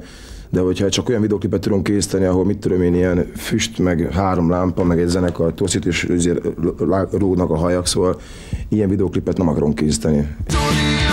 de 0.53 0.61
hogyha 0.61 0.89
csak 0.89 1.09
olyan 1.09 1.21
videóklipet 1.21 1.61
tudunk 1.61 1.83
készíteni, 1.83 2.25
ahol 2.25 2.45
mit 2.45 2.59
tudom 2.59 2.83
én, 2.83 2.95
ilyen 2.95 3.27
füst, 3.37 3.79
meg 3.79 4.09
három 4.13 4.51
lámpa, 4.51 4.85
meg 4.85 5.01
egy 5.01 5.09
zenekar 5.09 5.55
toszít, 5.55 5.87
és 5.87 6.09
rúgnak 7.11 7.51
a 7.51 7.57
hajak, 7.57 7.87
szóval 7.87 8.21
ilyen 8.69 8.89
videóklipet 8.89 9.39
nem 9.39 9.49
akarom 9.49 9.75
készíteni. 9.75 10.29
Tudni 10.47 11.10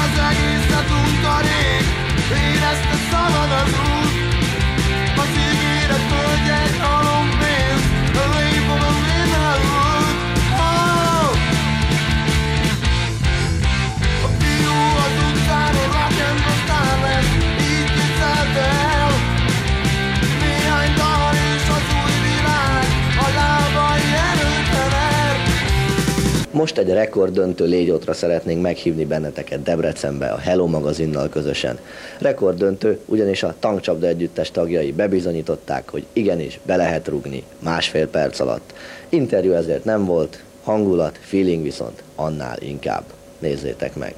Most 26.57 26.77
egy 26.77 26.89
rekorddöntő 26.89 27.65
légyótra 27.65 28.13
szeretnénk 28.13 28.61
meghívni 28.61 29.05
benneteket 29.05 29.63
Debrecenbe 29.63 30.27
a 30.27 30.37
Hello 30.37 30.67
magazinnal 30.67 31.29
közösen. 31.29 31.79
Rekorddöntő, 32.19 32.99
ugyanis 33.05 33.43
a 33.43 33.55
tankcsapda 33.59 34.07
együttes 34.07 34.51
tagjai 34.51 34.91
bebizonyították, 34.91 35.89
hogy 35.89 36.05
igenis 36.13 36.59
be 36.65 36.75
lehet 36.75 37.07
rugni 37.07 37.43
másfél 37.59 38.07
perc 38.07 38.39
alatt. 38.39 38.73
Interjú 39.09 39.51
ezért 39.51 39.85
nem 39.85 40.05
volt, 40.05 40.43
hangulat, 40.63 41.19
feeling 41.21 41.63
viszont 41.63 42.03
annál 42.15 42.57
inkább. 42.61 43.03
Nézzétek 43.39 43.95
meg! 43.95 44.15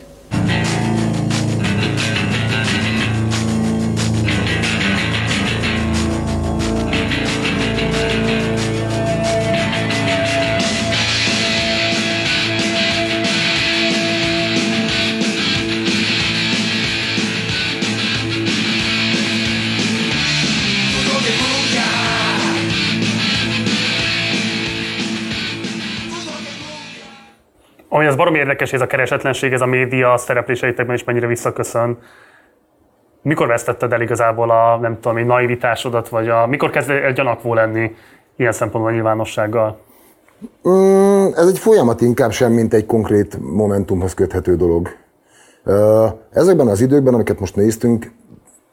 Ami 28.10 28.18
az 28.18 28.24
baromi 28.24 28.44
érdekes, 28.44 28.74
ez 28.74 28.82
a 28.82 28.88
keresetlenség, 28.88 29.54
ez 29.54 29.62
a 29.62 29.66
média 29.66 30.18
szerepléseitekben 30.18 30.96
is 30.96 31.04
mennyire 31.04 31.28
visszaköszön. 31.28 31.98
Mikor 33.22 33.48
vesztetted 33.48 33.94
el 33.94 34.02
igazából 34.02 34.50
a, 34.52 34.78
nem 34.82 35.00
tudom, 35.00 35.18
egy 35.18 35.26
naivitásodat, 35.26 36.10
vagy 36.10 36.30
a, 36.30 36.48
mikor 36.48 36.70
kezd 36.70 36.90
el 36.90 37.12
gyanakvó 37.12 37.54
lenni 37.54 37.96
ilyen 38.36 38.52
szempontból 38.52 38.92
a 38.92 38.94
nyilvánossággal? 38.94 39.80
Mm, 40.70 41.28
ez 41.36 41.48
egy 41.48 41.60
folyamat 41.60 42.02
inkább 42.02 42.32
sem, 42.32 42.52
mint 42.52 42.74
egy 42.74 42.86
konkrét 42.86 43.38
momentumhoz 43.42 44.14
köthető 44.14 44.56
dolog. 44.56 44.90
Ezekben 46.32 46.68
az 46.68 46.82
időkben, 46.82 47.14
amiket 47.14 47.40
most 47.40 47.56
néztünk, 47.56 48.12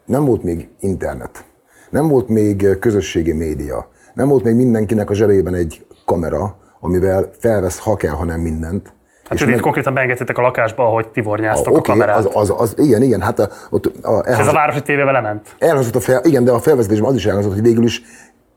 nem 0.05 0.25
volt 0.25 0.43
még 0.43 0.69
internet. 0.79 1.45
Nem 1.89 2.07
volt 2.07 2.27
még 2.27 2.79
közösségi 2.79 3.33
média. 3.33 3.89
Nem 4.13 4.27
volt 4.27 4.43
még 4.43 4.55
mindenkinek 4.55 5.09
a 5.09 5.13
zsebében 5.13 5.53
egy 5.53 5.85
kamera, 6.05 6.57
amivel 6.79 7.29
felvesz, 7.39 7.79
ha 7.79 7.95
kell, 7.95 8.13
ha 8.13 8.25
nem 8.25 8.39
mindent. 8.39 8.95
Hát 9.29 9.37
sőt, 9.37 9.49
itt 9.49 9.59
konkrétan 9.59 9.93
beengedtétek 9.93 10.37
a 10.37 10.41
lakásba, 10.41 10.85
ahogy 10.85 11.07
tivornyáztak 11.07 11.73
a 11.73 11.77
Oké, 11.77 11.91
kamerát. 11.91 12.17
az, 12.17 12.29
az, 12.33 12.53
az, 12.57 12.73
igen, 12.77 13.01
igen, 13.01 13.21
hát 13.21 13.39
a, 13.39 13.49
ott 13.69 13.85
a, 14.03 14.17
És 14.19 14.37
ez 14.37 14.47
a 14.47 14.51
városi 14.51 14.81
tévébe 14.81 15.11
lement? 15.11 15.55
elhangzott 15.59 15.95
a 15.95 15.99
fel, 15.99 16.21
igen, 16.23 16.43
de 16.43 16.51
a 16.51 16.59
felvezetésben 16.59 17.09
az 17.09 17.15
is 17.15 17.25
elhangzott, 17.25 17.53
hogy 17.53 17.61
végül 17.61 17.83
is 17.83 18.01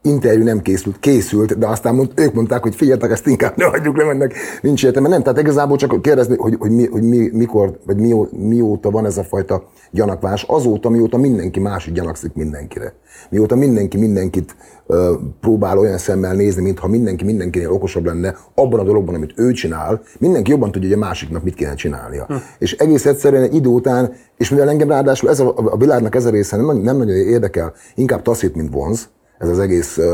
interjú 0.02 0.44
nem 0.44 0.60
készült, 0.60 0.98
készült, 0.98 1.58
de 1.58 1.66
aztán 1.66 1.94
mond, 1.94 2.12
ők 2.14 2.34
mondták, 2.34 2.62
hogy 2.62 2.74
figyeljetek, 2.74 3.10
ezt 3.10 3.26
inkább 3.26 3.56
ne 3.56 3.64
hagyjuk 3.64 3.96
le, 3.96 4.04
ennek 4.04 4.34
nincs 4.62 4.84
értelme. 4.84 5.08
Nem, 5.08 5.22
tehát 5.22 5.38
igazából 5.40 5.76
csak 5.76 6.02
kérdezni, 6.02 6.36
hogy, 6.36 6.56
hogy, 6.58 6.70
mi, 6.70 6.86
hogy 6.86 7.02
mi, 7.02 7.30
mikor, 7.32 7.78
vagy 7.86 7.96
mió, 7.96 8.28
mióta 8.32 8.90
van 8.90 9.06
ez 9.06 9.18
a 9.18 9.22
fajta 9.22 9.68
gyanakvás, 9.90 10.42
azóta, 10.42 10.88
mióta 10.88 11.16
mindenki 11.16 11.60
másik 11.60 11.94
gyanakszik 11.94 12.34
mindenkire. 12.34 12.94
Mióta 13.30 13.56
mindenki 13.56 13.96
mindenkit 13.96 14.56
ö, 14.86 15.14
próbál 15.40 15.78
olyan 15.78 15.98
szemmel 15.98 16.34
nézni, 16.34 16.62
mintha 16.62 16.88
mindenki 16.88 17.24
mindenkinél 17.24 17.70
okosabb 17.70 18.04
lenne 18.04 18.36
abban 18.54 18.80
a 18.80 18.84
dologban, 18.84 19.14
amit 19.14 19.32
ő 19.36 19.52
csinál, 19.52 20.02
mindenki 20.18 20.50
jobban 20.50 20.72
tudja, 20.72 20.88
hogy 20.88 20.96
a 20.96 21.00
másiknak 21.00 21.42
mit 21.42 21.54
kéne 21.54 21.74
csinálnia. 21.74 22.24
Hm. 22.24 22.34
És 22.58 22.72
egész 22.72 23.06
egyszerűen 23.06 23.42
egy 23.42 23.54
idő 23.54 23.68
után, 23.68 24.12
és 24.36 24.50
mivel 24.50 24.68
engem 24.68 24.88
ráadásul 24.88 25.28
ez 25.28 25.40
a, 25.40 25.54
a 25.56 25.76
világnak 25.76 26.14
ez 26.14 26.24
a 26.24 26.30
része 26.30 26.56
nem, 26.56 26.76
nem 26.76 26.96
nagyon 26.96 27.16
érdekel, 27.16 27.72
inkább 27.94 28.22
taszít, 28.22 28.54
mint 28.54 28.72
vonz, 28.72 29.08
ez 29.40 29.48
az 29.48 29.58
egész 29.58 29.96
uh, 29.96 30.04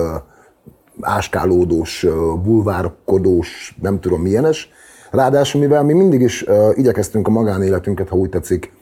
áskálódós, 1.00 2.06
bulvárkodós, 2.42 3.76
nem 3.82 4.00
tudom 4.00 4.20
milyenes. 4.20 4.70
Ráadásul, 5.10 5.60
mivel 5.60 5.82
mi 5.82 5.92
mindig 5.92 6.20
is 6.20 6.42
uh, 6.42 6.78
igyekeztünk 6.78 7.28
a 7.28 7.30
magánéletünket, 7.30 8.08
ha 8.08 8.16
úgy 8.16 8.28
tetszik, 8.28 8.72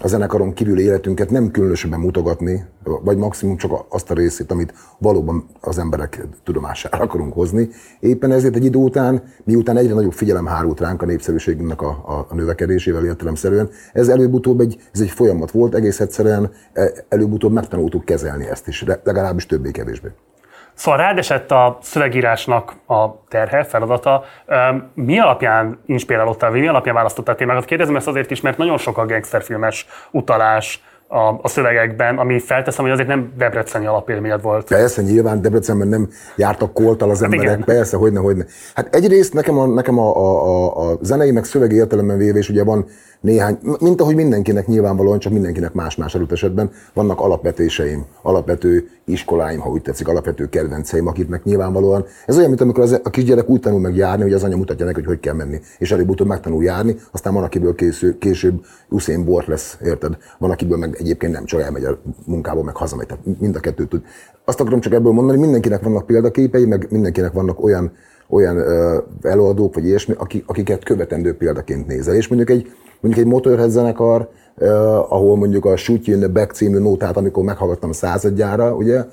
a 0.00 0.08
zenekaron 0.08 0.52
kívül 0.52 0.78
életünket 0.78 1.30
nem 1.30 1.50
különösebben 1.50 2.00
mutogatni, 2.00 2.64
vagy 2.82 3.16
maximum 3.16 3.56
csak 3.56 3.84
azt 3.88 4.10
a 4.10 4.14
részét, 4.14 4.50
amit 4.50 4.74
valóban 4.98 5.46
az 5.60 5.78
emberek 5.78 6.26
tudomására 6.44 7.04
akarunk 7.04 7.32
hozni. 7.32 7.68
Éppen 8.00 8.32
ezért 8.32 8.56
egy 8.56 8.64
idő 8.64 8.78
után, 8.78 9.22
miután 9.44 9.76
egyre 9.76 9.94
nagyobb 9.94 10.12
figyelem 10.12 10.46
hárult 10.46 10.80
ránk 10.80 11.02
a 11.02 11.06
népszerűségünknek 11.06 11.82
a, 11.82 11.88
a, 11.88 12.26
a 12.28 12.34
növekedésével 12.34 13.04
értelemszerűen, 13.04 13.70
ez 13.92 14.08
előbb-utóbb 14.08 14.60
egy, 14.60 14.76
ez 14.92 15.00
egy 15.00 15.10
folyamat 15.10 15.50
volt, 15.50 15.74
egész 15.74 16.00
egyszerűen 16.00 16.50
e, 16.72 16.92
előbb-utóbb 17.08 17.52
megtanultuk 17.52 18.04
kezelni 18.04 18.48
ezt 18.48 18.68
is, 18.68 18.84
legalábbis 19.04 19.46
többé-kevésbé. 19.46 20.08
Szóval 20.78 20.98
rád 21.00 21.18
esett 21.18 21.50
a 21.50 21.78
szövegírásnak 21.82 22.72
a 22.86 23.24
terhe, 23.28 23.64
feladata. 23.64 24.24
Mi 24.94 25.18
alapján 25.18 25.80
inspirálódtál, 25.86 26.50
mi 26.50 26.68
alapján 26.68 26.94
választottál 26.94 27.34
témákat? 27.34 27.64
Kérdezem 27.64 27.96
ezt 27.96 28.06
azért 28.06 28.30
is, 28.30 28.40
mert 28.40 28.56
nagyon 28.58 28.78
sok 28.78 28.98
a 28.98 29.06
gangsterfilmes 29.06 29.86
utalás 30.10 30.82
a, 31.08 31.38
a 31.42 31.48
szövegekben, 31.48 32.18
ami 32.18 32.38
felteszem, 32.38 32.84
hogy 32.84 32.92
azért 32.92 33.08
nem 33.08 33.32
debreceni 33.36 33.86
alapélményed 33.86 34.42
volt. 34.42 34.68
Persze, 34.68 35.02
nyilván 35.02 35.42
Debrecenben 35.42 35.88
nem 35.88 36.08
jártak 36.36 36.72
koltal 36.72 37.10
az 37.10 37.20
Hát 37.20 37.32
emberek, 37.32 37.54
igen. 37.54 37.64
persze, 37.64 37.96
hogyne, 37.96 38.20
hogyne. 38.20 38.44
Hát 38.74 38.94
egyrészt 38.94 39.32
nekem 39.32 39.58
a, 39.58 39.66
nekem 39.66 39.98
a, 39.98 40.16
a, 40.16 40.46
a, 40.46 40.90
a 40.90 40.98
zenei, 41.02 41.30
meg 41.30 41.44
szövegi 41.44 41.74
értelemben 41.74 42.18
véve 42.18 42.38
is 42.38 42.48
ugye 42.48 42.64
van 42.64 42.86
néhány, 43.20 43.58
mint 43.80 44.00
ahogy 44.00 44.14
mindenkinek 44.14 44.66
nyilvánvalóan, 44.66 45.18
csak 45.18 45.32
mindenkinek 45.32 45.72
más-más 45.72 46.14
adott 46.14 46.32
esetben, 46.32 46.70
vannak 46.94 47.20
alapvetéseim, 47.20 48.04
alapvető 48.22 48.88
iskoláim, 49.04 49.60
ha 49.60 49.70
úgy 49.70 49.82
tetszik, 49.82 50.08
alapvető 50.08 50.48
kedvenceim, 50.48 51.06
akiknek 51.06 51.44
nyilvánvalóan, 51.44 52.04
ez 52.26 52.36
olyan, 52.36 52.48
mint 52.48 52.60
amikor 52.60 52.82
az, 52.82 53.00
a 53.04 53.10
kisgyerek 53.10 53.48
úgy 53.48 53.60
tanul 53.60 53.80
meg 53.80 53.96
járni, 53.96 54.22
hogy 54.22 54.32
az 54.32 54.44
anya 54.44 54.56
mutatja 54.56 54.84
neki, 54.84 54.96
hogy 54.96 55.06
hogy 55.06 55.20
kell 55.20 55.34
menni, 55.34 55.60
és 55.78 55.92
előbb-utóbb 55.92 56.26
megtanul 56.26 56.62
járni, 56.62 56.96
aztán 57.12 57.34
van, 57.34 57.42
akiből 57.42 57.74
készül, 57.74 58.18
később 58.18 58.64
Usain 58.88 59.24
Bolt 59.24 59.46
lesz, 59.46 59.78
érted? 59.84 60.16
Van, 60.38 60.50
akiből 60.50 60.78
meg 60.78 60.96
egyébként 60.98 61.32
nem 61.32 61.44
csak 61.44 61.60
elmegy 61.60 61.84
a 61.84 61.98
munkából, 62.26 62.64
meg 62.64 62.76
hazamegy, 62.76 63.06
tehát 63.06 63.24
mind 63.38 63.56
a 63.56 63.60
kettőt 63.60 63.88
tud. 63.88 64.02
Azt 64.44 64.60
akarom 64.60 64.80
csak 64.80 64.92
ebből 64.92 65.12
mondani, 65.12 65.38
mindenkinek 65.38 65.82
vannak 65.82 66.06
példaképei, 66.06 66.64
meg 66.64 66.86
mindenkinek 66.90 67.32
vannak 67.32 67.64
olyan 67.64 67.92
olyan 68.30 68.56
ö, 68.56 68.98
előadók, 69.22 69.74
vagy 69.74 69.84
ilyesmi, 69.84 70.14
akik, 70.18 70.44
akiket 70.46 70.84
követendő 70.84 71.36
példaként 71.36 71.86
nézel. 71.86 72.14
És 72.14 72.28
mondjuk 72.28 72.50
egy, 72.50 72.72
mondjuk 73.00 73.24
egy 73.24 73.32
Motorhead 73.32 73.70
zenekar, 73.70 74.28
uh, 74.56 74.68
ahol 75.12 75.36
mondjuk 75.36 75.64
a 75.64 75.76
Shoot 75.76 76.06
You 76.06 76.16
in 76.16 76.22
the 76.22 76.32
Back 76.32 76.52
című 76.52 76.78
nótát, 76.78 77.16
amikor 77.16 77.44
meghallgattam 77.44 77.92
századjára, 77.92 78.74
ugye, 78.74 79.04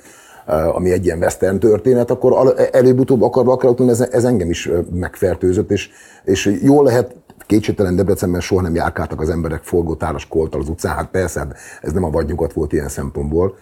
uh, 0.48 0.76
ami 0.76 0.92
egy 0.92 1.06
ilyen 1.06 1.18
western 1.18 1.60
történet, 1.60 2.12
akkor 2.12 2.34
al- 2.34 2.60
előbb-utóbb 2.60 3.22
akarva 3.22 3.52
akarok 3.52 3.80
ez, 3.80 4.02
ez 4.02 4.24
engem 4.24 4.50
is 4.50 4.70
megfertőzött, 4.92 5.72
és, 5.72 5.90
és 6.24 6.60
jól 6.62 6.84
lehet, 6.84 7.16
kétségtelen 7.48 7.96
Debrecenben 7.96 8.42
soha 8.42 8.62
nem 8.62 8.76
járkáltak 8.76 9.22
az 9.22 9.30
emberek 9.30 9.64
forgótáras 9.64 10.28
kolttal 10.28 10.62
az 10.62 10.70
utcán, 10.70 10.96
hát 10.96 11.10
persze, 11.10 11.40
hát 11.40 11.56
ez 11.82 11.92
nem 11.92 12.04
a 12.04 12.10
vadnyugat 12.10 12.54
volt 12.54 12.74
ilyen 12.74 12.90
szempontból. 12.90 13.56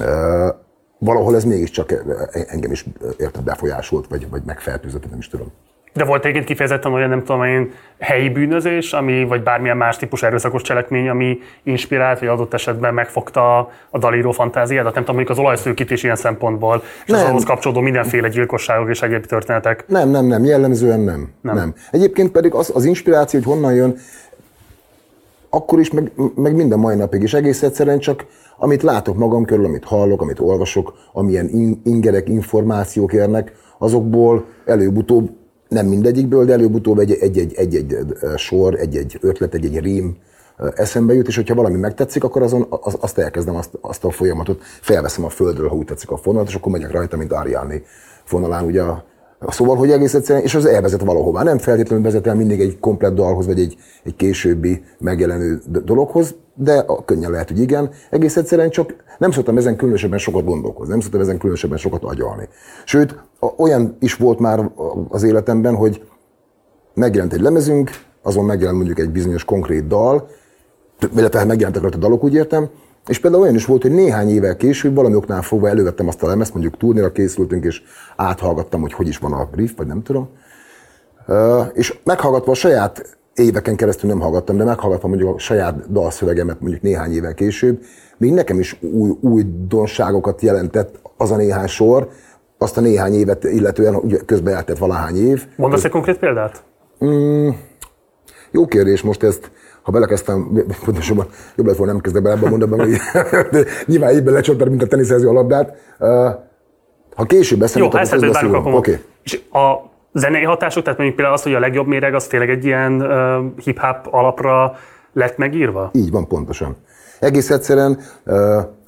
Uh, 0.00 0.54
valahol 0.98 1.36
ez 1.36 1.44
mégiscsak 1.44 1.92
engem 2.48 2.70
is 2.70 2.86
érted 3.18 3.42
befolyásolt, 3.42 4.06
vagy, 4.08 4.30
vagy 4.30 4.42
megfertőzött, 4.44 5.10
nem 5.10 5.18
is 5.18 5.28
tudom. 5.28 5.52
De 5.94 6.04
volt 6.04 6.22
egyébként 6.22 6.46
kifejezetten 6.46 6.92
olyan, 6.92 7.08
nem 7.08 7.24
tudom 7.24 7.44
én, 7.44 7.72
helyi 7.98 8.28
bűnözés, 8.28 8.92
ami, 8.92 9.24
vagy 9.24 9.42
bármilyen 9.42 9.76
más 9.76 9.96
típusú 9.96 10.26
erőszakos 10.26 10.62
cselekmény, 10.62 11.08
ami 11.08 11.38
inspirált, 11.62 12.18
vagy 12.18 12.28
adott 12.28 12.54
esetben 12.54 12.94
megfogta 12.94 13.58
a 13.90 13.98
dalíró 13.98 14.30
fantáziádat? 14.30 14.94
Nem 14.94 15.02
tudom, 15.04 15.16
mondjuk 15.16 15.38
az 15.38 15.44
olajszőkítés 15.44 16.02
ilyen 16.02 16.16
szempontból, 16.16 16.82
és 17.04 17.12
az 17.12 17.20
Nem. 17.20 17.30
ahhoz 17.30 17.44
kapcsolódó 17.44 17.80
mindenféle 17.80 18.28
gyilkosságok 18.28 18.90
és 18.90 19.02
egyéb 19.02 19.26
történetek. 19.26 19.84
Nem, 19.86 20.08
nem, 20.08 20.26
nem, 20.26 20.44
jellemzően 20.44 21.00
nem. 21.00 21.28
Nem. 21.40 21.54
nem. 21.54 21.74
Egyébként 21.90 22.30
pedig 22.30 22.54
az, 22.54 22.72
az 22.74 22.84
inspiráció, 22.84 23.40
hogy 23.40 23.52
honnan 23.52 23.74
jön, 23.74 23.96
akkor 25.50 25.80
is, 25.80 25.90
meg, 25.90 26.12
meg 26.34 26.54
minden 26.54 26.78
mai 26.78 26.96
napig 26.96 27.22
is 27.22 27.34
egész 27.34 27.62
egyszerűen 27.62 27.98
csak 27.98 28.26
amit 28.56 28.82
látok 28.82 29.16
magam 29.16 29.44
körül, 29.44 29.64
amit 29.64 29.84
hallok, 29.84 30.22
amit 30.22 30.40
olvasok, 30.40 30.94
amilyen 31.12 31.48
in, 31.48 31.80
ingerek, 31.84 32.28
információk 32.28 33.12
érnek, 33.12 33.52
azokból 33.78 34.44
előbb-utóbb, 34.64 35.30
nem 35.74 35.86
mindegyikből, 35.86 36.44
de 36.44 36.52
előbb-utóbb 36.52 36.98
egy-egy, 36.98 37.54
egy-egy, 37.54 37.92
egy 37.92 37.96
sor, 38.36 38.74
egy-egy 38.74 39.18
ötlet, 39.20 39.54
egy-egy 39.54 39.78
rím 39.78 40.16
eszembe 40.74 41.14
jut, 41.14 41.28
és 41.28 41.36
hogyha 41.36 41.54
valami 41.54 41.78
megtetszik, 41.78 42.24
akkor 42.24 42.42
azon, 42.42 42.66
az, 42.68 42.96
azt 43.00 43.18
elkezdem, 43.18 43.56
azt, 43.56 43.78
azt 43.80 44.04
a 44.04 44.10
folyamatot, 44.10 44.62
felveszem 44.80 45.24
a 45.24 45.28
földről, 45.28 45.68
ha 45.68 45.74
úgy 45.74 45.86
tetszik 45.86 46.10
a 46.10 46.16
fonalat, 46.16 46.48
és 46.48 46.54
akkor 46.54 46.72
megyek 46.72 46.90
rajta, 46.90 47.16
mint 47.16 47.32
Ariani 47.32 47.82
fonalán, 48.24 48.64
ugye 48.64 48.82
a, 48.82 49.04
Szóval, 49.48 49.76
hogy 49.76 49.90
egész 49.90 50.14
egyszerűen, 50.14 50.44
és 50.44 50.54
az 50.54 50.66
elvezet 50.66 51.00
valahová. 51.00 51.42
Nem 51.42 51.58
feltétlenül 51.58 52.04
vezet 52.04 52.26
el 52.26 52.34
mindig 52.34 52.60
egy 52.60 52.78
komplett 52.78 53.14
dalhoz, 53.14 53.46
vagy 53.46 53.60
egy, 53.60 53.76
egy 54.04 54.16
későbbi 54.16 54.82
megjelenő 54.98 55.60
dologhoz, 55.84 56.34
de 56.54 56.78
a- 56.78 57.04
könnyen 57.04 57.30
lehet, 57.30 57.48
hogy 57.48 57.60
igen. 57.60 57.90
Egész 58.10 58.36
egyszerűen 58.36 58.70
csak 58.70 58.94
nem 59.18 59.30
szoktam 59.30 59.56
ezen 59.56 59.76
különösebben 59.76 60.18
sokat 60.18 60.44
gondolkozni, 60.44 60.92
nem 60.92 61.00
szoktam 61.00 61.20
ezen 61.20 61.38
különösebben 61.38 61.78
sokat 61.78 62.04
agyalni. 62.04 62.48
Sőt, 62.84 63.16
olyan 63.56 63.96
is 64.00 64.14
volt 64.14 64.38
már 64.38 64.70
az 65.08 65.22
életemben, 65.22 65.74
hogy 65.74 66.02
megjelent 66.94 67.32
egy 67.32 67.40
lemezünk, 67.40 67.90
azon 68.22 68.44
megjelent 68.44 68.76
mondjuk 68.76 68.98
egy 68.98 69.10
bizonyos 69.10 69.44
konkrét 69.44 69.86
dal, 69.86 70.28
illetve 71.16 71.44
megjelentek 71.44 71.82
rajta 71.82 71.98
dalok, 71.98 72.24
úgy 72.24 72.34
értem, 72.34 72.68
és 73.06 73.18
például 73.18 73.42
olyan 73.42 73.54
is 73.54 73.64
volt, 73.64 73.82
hogy 73.82 73.92
néhány 73.92 74.28
évvel 74.28 74.56
később 74.56 74.94
valami 74.94 75.14
oknál 75.14 75.42
fogva 75.42 75.68
elővettem 75.68 76.08
azt 76.08 76.22
a 76.22 76.26
lemezt, 76.26 76.52
mondjuk 76.52 76.76
turnéra 76.76 77.12
készültünk, 77.12 77.64
és 77.64 77.82
áthallgattam, 78.16 78.80
hogy 78.80 78.92
hogy 78.92 79.08
is 79.08 79.18
van 79.18 79.32
a 79.32 79.48
riff, 79.52 79.70
vagy 79.76 79.86
nem 79.86 80.02
tudom. 80.02 80.28
És 81.72 81.98
meghallgatva 82.04 82.52
a 82.52 82.54
saját 82.54 83.16
éveken 83.34 83.76
keresztül 83.76 84.10
nem 84.10 84.20
hallgattam, 84.20 84.56
de 84.56 84.64
meghallgatva 84.64 85.08
mondjuk 85.08 85.34
a 85.34 85.38
saját 85.38 85.92
dalszövegemet 85.92 86.60
mondjuk 86.60 86.82
néhány 86.82 87.12
évvel 87.12 87.34
később, 87.34 87.82
még 88.16 88.32
nekem 88.32 88.58
is 88.58 88.78
új, 88.80 89.10
új 89.20 89.44
donságokat 89.68 90.40
jelentett 90.40 91.00
az 91.16 91.30
a 91.30 91.36
néhány 91.36 91.66
sor, 91.66 92.08
azt 92.58 92.76
a 92.76 92.80
néhány 92.80 93.14
évet 93.14 93.44
illetően, 93.44 93.94
ugye 93.94 94.18
közben 94.26 94.54
eltett 94.54 94.78
valahány 94.78 95.16
év. 95.16 95.46
Mondasz 95.56 95.84
egy 95.84 95.90
konkrét 95.90 96.18
példát? 96.18 96.64
Jó 98.50 98.66
kérdés 98.66 99.02
most 99.02 99.22
ezt, 99.22 99.50
ha 99.84 99.92
belekezdtem, 99.92 100.64
pontosabban 100.84 101.26
jobb 101.56 101.66
lett 101.66 101.76
volna 101.76 101.92
nem 101.92 102.00
kezdek 102.00 102.22
bele 102.22 102.34
ebbe 102.34 102.46
a 102.46 102.50
mondatban, 102.50 102.78
hogy 102.78 102.96
nyilván 103.86 104.14
évben 104.14 104.34
lecsaptad, 104.34 104.68
mint 104.68 104.82
a 104.82 104.86
teniszező 104.86 105.28
a 105.28 105.32
labdát. 105.32 105.76
Ha 107.14 107.24
később 107.26 107.58
beszélünk, 107.58 107.94
ezt 107.94 108.12
akkor 108.12 108.24
közbeszélünk. 108.24 108.56
akkor 108.56 108.74
Oké. 108.74 108.98
És 109.22 109.40
a 109.52 109.92
zenei 110.12 110.42
hatások, 110.42 110.82
tehát 110.82 110.98
mondjuk 110.98 111.18
például 111.18 111.38
az, 111.38 111.42
hogy 111.42 111.54
a 111.54 111.58
legjobb 111.58 111.86
méreg, 111.86 112.14
az 112.14 112.26
tényleg 112.26 112.50
egy 112.50 112.64
ilyen 112.64 113.02
uh, 113.02 113.62
hip-hop 113.64 114.08
alapra 114.10 114.76
lett 115.12 115.36
megírva? 115.36 115.90
Így 115.92 116.10
van, 116.10 116.26
pontosan. 116.26 116.76
Egész 117.20 117.50
egyszerűen, 117.50 117.98
uh, 118.26 118.36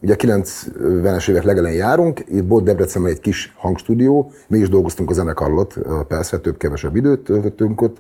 ugye 0.03 0.12
a 0.12 0.16
90-es 0.16 1.28
évek 1.28 1.42
legelején 1.42 1.78
járunk, 1.78 2.20
itt 2.28 2.49
volt 2.49 2.64
Debrecenben 2.64 3.12
egy 3.12 3.20
kis 3.20 3.55
hangstúdió, 3.57 4.32
mi 4.49 4.59
is 4.59 4.68
dolgoztunk 4.68 5.11
a 5.11 5.12
zenekarlott, 5.12 5.76
uh, 5.76 6.01
persze 6.09 6.38
több-kevesebb 6.38 6.97
időt 6.97 7.20
töltöttünk 7.20 7.80
ott, 7.80 7.97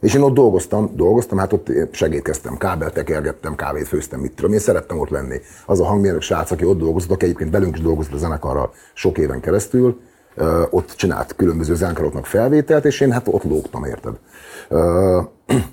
És 0.00 0.14
én 0.14 0.22
ott 0.22 0.34
dolgoztam, 0.34 0.90
dolgoztam, 0.94 1.38
hát 1.38 1.52
ott 1.52 1.70
segítkeztem, 1.90 2.56
kábelt 2.56 2.94
tekergettem, 2.94 3.54
kávét 3.54 3.88
főztem, 3.88 4.20
mit 4.20 4.34
tudom. 4.34 4.52
Én 4.52 4.58
szerettem 4.58 4.98
ott 4.98 5.08
lenni. 5.08 5.40
Az 5.66 5.80
a 5.80 5.84
hangmérnök 5.84 6.22
srác, 6.22 6.50
aki 6.50 6.64
ott 6.64 6.78
dolgozott, 6.78 7.10
aki 7.10 7.24
egyébként 7.24 7.50
velünk 7.50 7.76
is 7.76 7.82
dolgozott 7.82 8.12
a 8.12 8.18
zenekarra 8.18 8.70
sok 8.94 9.18
éven 9.18 9.40
keresztül, 9.40 10.00
ott 10.70 10.94
csinált 10.96 11.34
különböző 11.36 11.74
zenekaroknak 11.74 12.26
felvételt, 12.26 12.84
és 12.84 13.00
én 13.00 13.12
hát 13.12 13.28
ott 13.28 13.44
lógtam, 13.44 13.84
érted? 13.84 14.14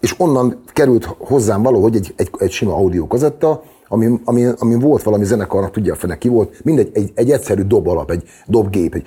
És 0.00 0.14
onnan 0.18 0.62
került 0.72 1.04
hozzám 1.04 1.62
valahogy 1.62 1.96
egy, 1.96 2.14
egy, 2.16 2.30
egy 2.38 2.50
sima 2.50 2.74
audio 2.74 3.06
kazetta, 3.06 3.62
ami, 3.88 4.20
ami, 4.24 4.46
ami 4.58 4.74
volt 4.74 5.02
valami 5.02 5.24
zenekarnak, 5.24 5.70
tudja 5.70 5.92
a 5.92 5.96
fene 5.96 6.18
ki 6.18 6.28
volt, 6.28 6.64
mindegy, 6.64 6.90
egy, 6.92 7.12
egy 7.14 7.30
egyszerű 7.30 7.62
dob 7.62 7.88
alap, 7.88 8.10
egy 8.10 8.28
dobgép, 8.46 8.94
egy 8.94 9.06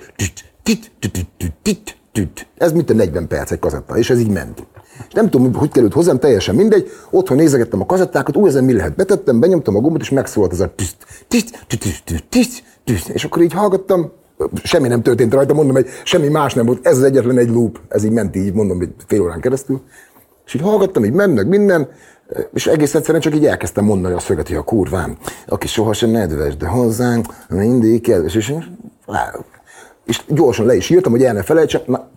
ez 2.56 2.72
mint 2.72 2.90
a 2.90 2.94
40 2.94 3.26
perc 3.26 3.50
egy 3.50 3.58
kazetta, 3.58 3.96
és 3.96 4.10
ez 4.10 4.18
így 4.18 4.30
ment. 4.30 4.66
És 5.08 5.12
nem 5.12 5.30
tudom, 5.30 5.54
hogy 5.54 5.70
került 5.70 5.92
hozzám, 5.92 6.18
teljesen 6.18 6.54
mindegy. 6.54 6.90
Otthon 7.10 7.36
nézegettem 7.36 7.80
a 7.80 7.86
kazettákat, 7.86 8.36
úgy 8.36 8.48
ezen 8.48 8.64
mi 8.64 8.72
lehet. 8.72 8.96
Betettem, 8.96 9.40
benyomtam 9.40 9.76
a 9.76 9.80
gombot, 9.80 10.00
és 10.00 10.10
megszólalt 10.10 10.52
ez 10.52 10.60
a 10.60 10.72
tiszt, 10.74 10.96
tiszt, 11.28 11.66
tiszt, 11.66 12.24
tiszt, 12.28 12.62
tiszt, 12.84 13.08
és 13.08 13.24
akkor 13.24 13.42
így 13.42 13.52
hallgattam, 13.52 14.12
semmi 14.62 14.88
nem 14.88 15.02
történt 15.02 15.34
rajta, 15.34 15.54
mondom, 15.54 15.74
hogy 15.74 15.86
semmi 16.04 16.28
más 16.28 16.54
nem 16.54 16.66
volt, 16.66 16.86
ez 16.86 16.96
az 16.96 17.02
egyetlen 17.02 17.38
egy 17.38 17.50
loop, 17.50 17.80
ez 17.88 18.04
így 18.04 18.10
ment 18.10 18.36
így, 18.36 18.52
mondom, 18.52 18.78
hogy 18.78 18.90
fél 19.06 19.20
órán 19.22 19.40
keresztül. 19.40 19.82
És 20.46 20.54
így 20.54 20.62
hallgattam, 20.62 21.04
így 21.04 21.12
mennek 21.12 21.46
minden, 21.46 21.88
és 22.52 22.66
egész 22.66 22.94
egyszerűen 22.94 23.22
csak 23.22 23.34
így 23.34 23.46
elkezdtem 23.46 23.84
mondani 23.84 24.14
a 24.14 24.18
szöget, 24.18 24.48
hogy 24.48 24.56
a 24.56 24.62
kurvám, 24.62 25.16
aki 25.46 25.66
sohasem 25.66 26.10
nedves, 26.10 26.56
de 26.56 26.66
hozzánk 26.66 27.26
mindig 27.48 28.00
kedves, 28.00 28.34
és, 28.34 28.54
és 30.06 30.24
gyorsan 30.28 30.66
le 30.66 30.74
is 30.74 30.90
írtam, 30.90 31.12
hogy 31.12 31.24
el 31.24 31.32
ne 31.32 31.42
felejtsem, 31.42 31.80
na, 31.86 32.08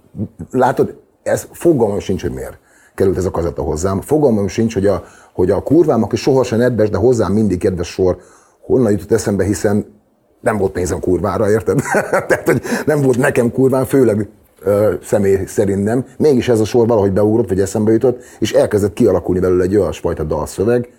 látod, 0.52 0.96
ez 1.24 1.48
fogalmam 1.52 2.00
sincs, 2.00 2.22
hogy 2.22 2.32
miért 2.32 2.58
került 3.00 3.18
ez 3.18 3.26
a 3.26 3.32
kazetta 3.32 3.62
hozzám. 3.62 4.02
Fogalmam 4.02 4.48
sincs, 4.48 4.74
hogy 4.74 4.88
a, 4.88 5.04
hogy 5.34 5.52
a 5.52 5.64
kurvám, 5.64 6.04
aki 6.04 6.16
sohasem 6.16 6.60
nedves, 6.60 6.90
de 6.90 6.98
hozzám 6.98 7.32
mindig 7.32 7.60
kedves 7.60 7.88
sor, 7.88 8.18
honnan 8.62 8.92
jutott 8.92 9.12
eszembe, 9.12 9.44
hiszen 9.44 9.86
nem 10.42 10.58
volt 10.58 10.72
pénzem 10.72 11.00
kurvára, 11.00 11.52
érted? 11.52 11.82
Tehát, 12.28 12.46
hogy 12.46 12.62
nem 12.86 13.02
volt 13.02 13.18
nekem 13.18 13.52
kurván, 13.52 13.86
főleg 13.86 14.28
ö, 14.62 14.94
személy 15.04 15.46
szerint 15.46 15.84
nem. 15.84 16.06
Mégis 16.18 16.50
ez 16.50 16.60
a 16.60 16.66
sor 16.66 16.88
valahogy 16.88 17.12
beugrott, 17.12 17.50
vagy 17.50 17.60
eszembe 17.60 17.92
jutott, 17.92 18.24
és 18.40 18.54
elkezdett 18.54 18.94
kialakulni 18.94 19.40
belőle 19.40 19.64
egy 19.64 19.76
olyasfajta 19.76 20.24
dalszöveg, 20.24 20.90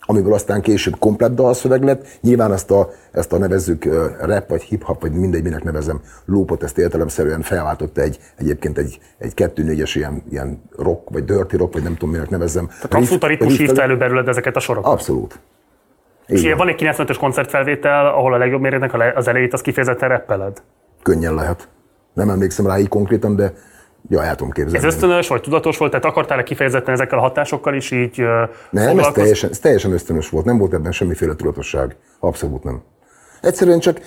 amiből 0.00 0.32
aztán 0.32 0.60
később 0.60 0.98
komplett 0.98 1.34
dalszöveg 1.34 1.82
lett. 1.82 2.06
Nyilván 2.20 2.52
ezt 2.52 2.70
a, 2.70 2.90
ezt 3.12 3.32
a 3.32 3.38
nevezzük 3.38 3.84
rap, 4.20 4.48
vagy 4.48 4.62
hip-hop, 4.62 5.00
vagy 5.00 5.12
mindegy, 5.12 5.42
minek 5.42 5.62
nevezem, 5.62 6.00
loopot, 6.24 6.62
ezt 6.62 6.78
értelemszerűen 6.78 7.40
felváltotta 7.40 8.00
egy, 8.00 8.18
egyébként 8.36 8.78
egy, 8.78 8.98
egy 9.18 9.34
kettő 9.34 9.62
négyes 9.62 9.94
ilyen, 9.94 10.22
ilyen 10.30 10.62
rock, 10.76 11.10
vagy 11.10 11.24
dirty 11.24 11.56
rock, 11.56 11.72
vagy 11.72 11.82
nem 11.82 11.92
tudom, 11.92 12.10
minek 12.10 12.30
nevezem. 12.30 12.66
Tehát 12.66 12.94
abszolút 12.94 13.22
a 13.22 13.26
ritmus 13.26 13.56
hívta 13.56 13.82
elő 13.82 13.96
belőled 13.96 14.28
ezeket 14.28 14.56
a 14.56 14.60
sorokat? 14.60 14.92
Abszolút. 14.92 15.38
És 16.26 16.42
Igen. 16.42 16.56
van 16.56 16.68
egy 16.68 16.80
95-ös 16.82 17.16
koncertfelvétel, 17.18 18.06
ahol 18.06 18.34
a 18.34 18.38
legjobb 18.38 18.60
méretnek 18.60 19.16
az 19.16 19.28
elejét 19.28 19.52
az 19.52 19.60
kifejezetten 19.60 20.08
reppeled? 20.08 20.62
Könnyen 21.02 21.34
lehet. 21.34 21.68
Nem 22.12 22.30
emlékszem 22.30 22.66
rá 22.66 22.78
így 22.78 22.88
konkrétan, 22.88 23.36
de 23.36 23.52
ja, 24.08 24.24
el 24.24 24.34
tudom 24.34 24.52
képzelni. 24.52 24.86
Ez 24.86 24.94
ösztönös 24.94 25.28
vagy 25.28 25.40
tudatos 25.40 25.76
volt? 25.76 25.90
Tehát 25.90 26.06
akartál-e 26.06 26.42
kifejezetten 26.42 26.94
ezekkel 26.94 27.18
a 27.18 27.20
hatásokkal 27.20 27.74
is 27.74 27.90
így 27.90 28.22
Nem, 28.70 28.98
ez 28.98 29.06
teljesen, 29.12 29.50
ez 29.50 29.58
teljesen 29.58 29.92
ösztönös 29.92 30.28
volt. 30.28 30.44
Nem 30.44 30.58
volt 30.58 30.74
ebben 30.74 30.92
semmiféle 30.92 31.34
tudatosság. 31.34 31.96
Abszolút 32.18 32.64
nem. 32.64 32.82
Egyszerűen 33.40 33.78
csak 33.78 34.00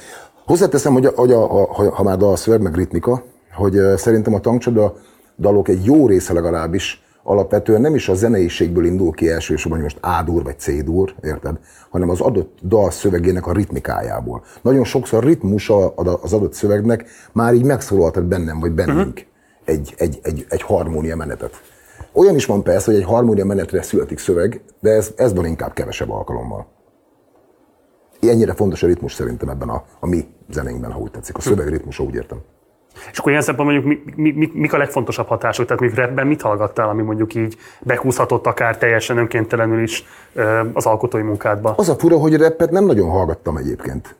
hozzáteszem, 0.45 0.93
hogy, 0.93 1.05
a, 1.05 1.11
hogy 1.15 1.31
a, 1.31 1.61
a, 1.61 1.91
ha, 1.91 2.03
már 2.03 2.17
dal 2.17 2.35
szöveg, 2.35 2.61
meg 2.61 2.75
ritmika, 2.75 3.23
hogy 3.53 3.79
szerintem 3.95 4.33
a 4.33 4.39
tankcsoda 4.39 4.95
dalok 5.37 5.67
egy 5.67 5.85
jó 5.85 6.07
része 6.07 6.33
legalábbis 6.33 7.03
alapvetően 7.23 7.81
nem 7.81 7.95
is 7.95 8.09
a 8.09 8.13
zeneiségből 8.13 8.85
indul 8.85 9.11
ki 9.11 9.29
elsősorban, 9.29 9.81
hogy 9.81 9.91
most 9.93 10.19
A-dur 10.19 10.43
vagy 10.43 10.59
C-dur, 10.59 11.13
érted? 11.23 11.59
Hanem 11.89 12.09
az 12.09 12.21
adott 12.21 12.57
dal 12.63 12.91
szövegének 12.91 13.47
a 13.47 13.53
ritmikájából. 13.53 14.43
Nagyon 14.61 14.83
sokszor 14.83 15.23
a 15.23 15.27
ritmus 15.27 15.69
az 16.21 16.33
adott 16.33 16.53
szövegnek 16.53 17.05
már 17.31 17.53
így 17.53 17.65
megszólaltat 17.65 18.25
bennem 18.25 18.59
vagy 18.59 18.71
bennünk 18.71 19.07
uh-huh. 19.07 19.29
Egy, 19.65 19.93
egy, 19.97 20.19
egy, 20.23 20.45
egy 20.49 20.61
harmónia 20.61 21.15
menetet. 21.15 21.61
Olyan 22.11 22.35
is 22.35 22.45
van 22.45 22.63
persze, 22.63 22.91
hogy 22.91 22.99
egy 22.99 23.07
harmónia 23.07 23.45
menetre 23.45 23.81
születik 23.81 24.19
szöveg, 24.19 24.61
de 24.79 24.89
ez, 24.89 25.11
ez 25.15 25.33
van 25.33 25.45
inkább 25.45 25.73
kevesebb 25.73 26.11
alkalommal. 26.11 26.67
Ennyire 28.21 28.53
fontos 28.53 28.83
a 28.83 28.87
ritmus 28.87 29.13
szerintem 29.13 29.49
ebben 29.49 29.69
a, 29.69 29.83
a 29.99 30.07
mi 30.07 30.25
zenénkben, 30.49 30.91
ha 30.91 30.99
úgy 30.99 31.11
tetszik. 31.11 31.37
A 31.37 31.41
szöveg 31.41 31.67
ritmusa, 31.67 32.03
úgy 32.03 32.15
értem. 32.15 32.37
És 33.11 33.17
akkor 33.17 33.31
ilyen 33.31 33.43
szempontból 33.43 33.81
mondjuk 33.81 34.15
mi, 34.15 34.31
mi, 34.31 34.51
mik 34.53 34.73
a 34.73 34.77
legfontosabb 34.77 35.27
hatások? 35.27 35.65
Tehát 35.65 35.81
mondjuk 35.81 36.05
rapben 36.05 36.27
mit 36.27 36.41
hallgattál, 36.41 36.89
ami 36.89 37.01
mondjuk 37.01 37.35
így 37.35 37.57
bekúszhatott 37.81 38.45
akár 38.45 38.77
teljesen 38.77 39.17
önkéntelenül 39.17 39.81
is 39.81 40.03
az 40.73 40.85
alkotói 40.85 41.21
munkádba? 41.21 41.73
Az 41.77 41.89
a 41.89 41.95
fura, 41.95 42.17
hogy 42.17 42.35
rappet 42.35 42.71
nem 42.71 42.85
nagyon 42.85 43.09
hallgattam 43.09 43.57
egyébként. 43.57 44.15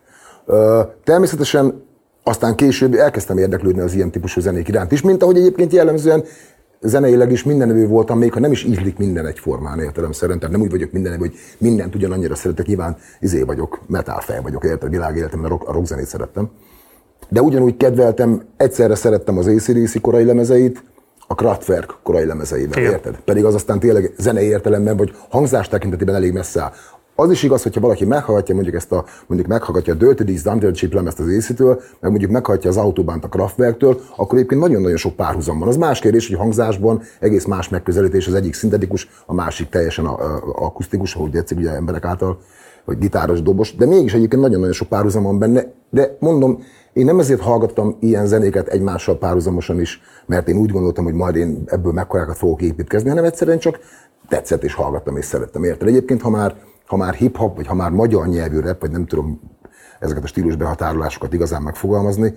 Természetesen 1.04 1.90
aztán 2.24 2.56
később 2.56 2.94
elkezdtem 2.94 3.38
érdeklődni 3.38 3.82
az 3.82 3.94
ilyen 3.94 4.12
típusú 4.12 4.42
zenék 4.42 4.68
iránt 4.68 4.92
is, 4.92 5.02
mint 5.02 5.24
ahogy 5.24 5.38
egyébként 5.38 5.74
jellemzően 5.74 6.24
zeneileg 6.82 7.32
is 7.32 7.44
mindenevő 7.44 7.88
voltam, 7.88 8.18
még 8.18 8.34
ha 8.34 8.40
nem 8.40 8.52
is 8.52 8.64
ízlik 8.64 8.98
minden 8.98 9.26
egyformán 9.26 9.80
értelemszerűen, 9.80 10.40
tehát 10.40 10.54
nem 10.54 10.64
úgy 10.64 10.72
vagyok 10.72 10.92
mindenevő, 10.92 11.26
hogy 11.26 11.36
mindent 11.58 11.96
ugyanannyira 11.96 12.36
szeretek, 12.36 12.66
nyilván 12.66 12.98
izé 13.20 13.42
vagyok, 13.42 13.82
metal 13.88 14.22
vagyok, 14.42 14.64
érted, 14.64 14.90
világéletemben 14.90 15.52
a 15.52 15.54
rock, 15.54 15.68
a 15.68 15.72
rock 15.72 15.86
zenét 15.86 16.08
szerettem 16.08 16.50
de 17.32 17.42
ugyanúgy 17.42 17.78
kedveltem, 17.78 18.42
egyszerre 18.58 18.96
szerettem 18.96 19.38
az 19.38 19.48
ACDC 19.48 20.02
korai 20.02 20.24
lemezeit, 20.24 20.84
a 21.28 21.36
Kraftwerk 21.36 21.96
korai 22.04 22.26
lemezeiben, 22.26 22.80
Igen. 22.80 22.92
érted? 22.92 23.20
Pedig 23.26 23.46
az 23.46 23.54
aztán 23.54 23.80
tényleg 23.80 24.14
zenei 24.18 24.46
értelemben, 24.46 24.98
vagy 24.98 25.16
hangzás 25.30 25.68
tekintetében 25.68 26.16
elég 26.16 26.34
messze 26.34 26.62
áll. 26.62 26.72
Az 27.22 27.32
is 27.32 27.44
igaz, 27.44 27.64
hogyha 27.64 27.82
valaki 27.82 28.06
meghallgatja 28.06 28.56
mondjuk 28.56 28.76
ezt 28.76 28.92
a, 28.92 29.06
mondjuk 29.28 29.50
meghallgatja 29.50 29.94
a 29.94 29.96
Dirty 29.96 30.24
Deeds 30.24 30.42
Dungeon 30.42 30.74
Chip 30.74 30.94
lemezt 30.94 31.20
az 31.20 31.28
AC-től, 31.28 31.82
meg 32.00 32.10
mondjuk 32.12 32.32
meghallgatja 32.32 32.70
az 32.70 32.78
Autobahn 32.78 33.20
a 33.22 33.28
Kraftwerktől, 33.28 34.00
akkor 34.16 34.38
egyébként 34.38 34.62
nagyon-nagyon 34.62 34.98
sok 34.98 35.16
párhuzam 35.16 35.60
van. 35.60 35.68
Az 35.68 35.78
más 35.78 36.00
kérdés, 36.00 36.28
hogy 36.28 36.38
hangzásban 36.38 37.02
egész 37.20 37.46
más 37.46 37.70
megközelítés, 37.70 38.28
az 38.28 38.34
egyik 38.34 38.54
szintetikus, 38.54 39.10
a 39.26 39.34
másik 39.34 39.70
teljesen 39.70 40.06
akusztikus, 40.56 41.16
ahogy 41.16 41.32
tetszik 41.32 41.58
ugye 41.58 41.72
emberek 41.72 42.06
által, 42.06 42.40
vagy 42.86 42.98
gitáros, 42.98 43.42
dobos, 43.42 43.76
de 43.76 43.86
mégis 43.86 44.14
egyébként 44.14 44.42
nagyon-nagyon 44.42 44.74
sok 44.74 44.88
párhuzam 44.88 45.24
van 45.24 45.40
benne, 45.40 45.74
de 45.90 46.18
mondom, 46.20 46.64
én 46.94 47.06
nem 47.06 47.20
ezért 47.20 47.42
hallgattam 47.42 47.98
ilyen 48.00 48.26
zenéket 48.26 48.68
egymással 48.68 49.18
párhuzamosan 49.18 49.80
is, 49.80 50.02
mert 50.26 50.48
én 50.48 50.58
úgy 50.58 50.72
gondoltam, 50.72 51.04
hogy 51.04 51.14
majd 51.14 51.36
én 51.36 51.64
ebből 51.66 51.92
mekkorákat 51.92 52.38
fogok 52.38 52.62
építkezni, 52.62 53.10
hanem 53.10 53.24
egyszerűen 53.24 53.60
csak 53.60 53.80
tetszett 54.30 54.64
és 54.64 54.74
hallgattam 54.74 55.18
és 55.18 55.26
szerettem. 55.26 55.64
Érted? 55.64 55.88
Egyébként, 55.88 56.22
ha 56.22 56.30
már, 56.30 56.56
ha 56.92 56.98
már 56.98 57.14
hip-hop, 57.14 57.56
vagy 57.56 57.68
ha 57.68 57.74
már 57.74 57.90
magyar 57.90 58.28
nyelvű 58.28 58.60
rap, 58.60 58.82
vagy 58.82 58.92
nem 58.92 59.06
tudom 59.06 59.42
ezeket 60.00 60.24
a 60.24 60.28
stílus 60.28 60.56
behatárolásokat 60.56 61.34
igazán 61.34 61.62
megfogalmazni, 61.62 62.34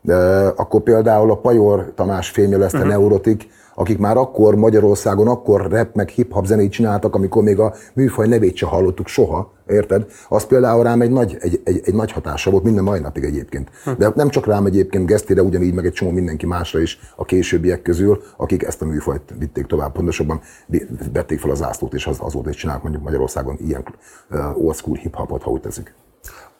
de 0.00 0.14
akkor 0.56 0.82
például 0.82 1.30
a 1.30 1.36
Pajor 1.36 1.92
Tamás 1.94 2.30
filmje 2.30 2.58
lesz, 2.58 2.72
uh-huh. 2.72 2.88
Neurotik, 2.88 3.48
akik 3.74 3.98
már 3.98 4.16
akkor 4.16 4.54
Magyarországon 4.54 5.28
akkor 5.28 5.70
rap 5.70 5.94
meg 5.94 6.08
hip-hop 6.08 6.46
zenét 6.46 6.72
csináltak, 6.72 7.14
amikor 7.14 7.42
még 7.42 7.58
a 7.58 7.74
műfaj 7.94 8.28
nevét 8.28 8.56
se 8.56 8.66
hallottuk 8.66 9.06
soha, 9.06 9.52
érted? 9.68 10.06
Az 10.28 10.46
például 10.46 10.82
rám 10.82 11.00
egy 11.00 11.10
nagy, 11.10 11.36
egy, 11.40 11.60
egy, 11.64 11.80
egy 11.84 11.94
nagy 11.94 12.12
hatása 12.12 12.50
volt 12.50 12.64
minden 12.64 12.84
mai 12.84 13.00
napig 13.00 13.24
egyébként. 13.24 13.70
De 13.98 14.12
nem 14.14 14.28
csak 14.28 14.46
rám 14.46 14.66
egyébként 14.66 15.06
Gesztére, 15.06 15.42
ugyanígy 15.42 15.74
meg 15.74 15.84
egy 15.84 15.92
csomó 15.92 16.10
mindenki 16.10 16.46
másra 16.46 16.80
is 16.80 16.98
a 17.16 17.24
későbbiek 17.24 17.82
közül, 17.82 18.22
akik 18.36 18.62
ezt 18.62 18.82
a 18.82 18.84
műfajt 18.84 19.34
vitték 19.38 19.66
tovább, 19.66 19.92
pontosabban 19.92 20.40
vették 21.12 21.40
fel 21.40 21.50
az 21.50 21.62
ászlót, 21.62 21.94
és 21.94 22.06
az, 22.06 22.18
azóta 22.20 22.48
is 22.48 22.56
csinálnak 22.56 22.82
mondjuk 22.82 23.04
Magyarországon 23.04 23.56
ilyen 23.60 23.84
old 24.54 24.74
school 24.74 24.96
hip-hopot, 24.96 25.42
ha 25.42 25.50
úgy 25.50 25.60
teszik. 25.60 25.94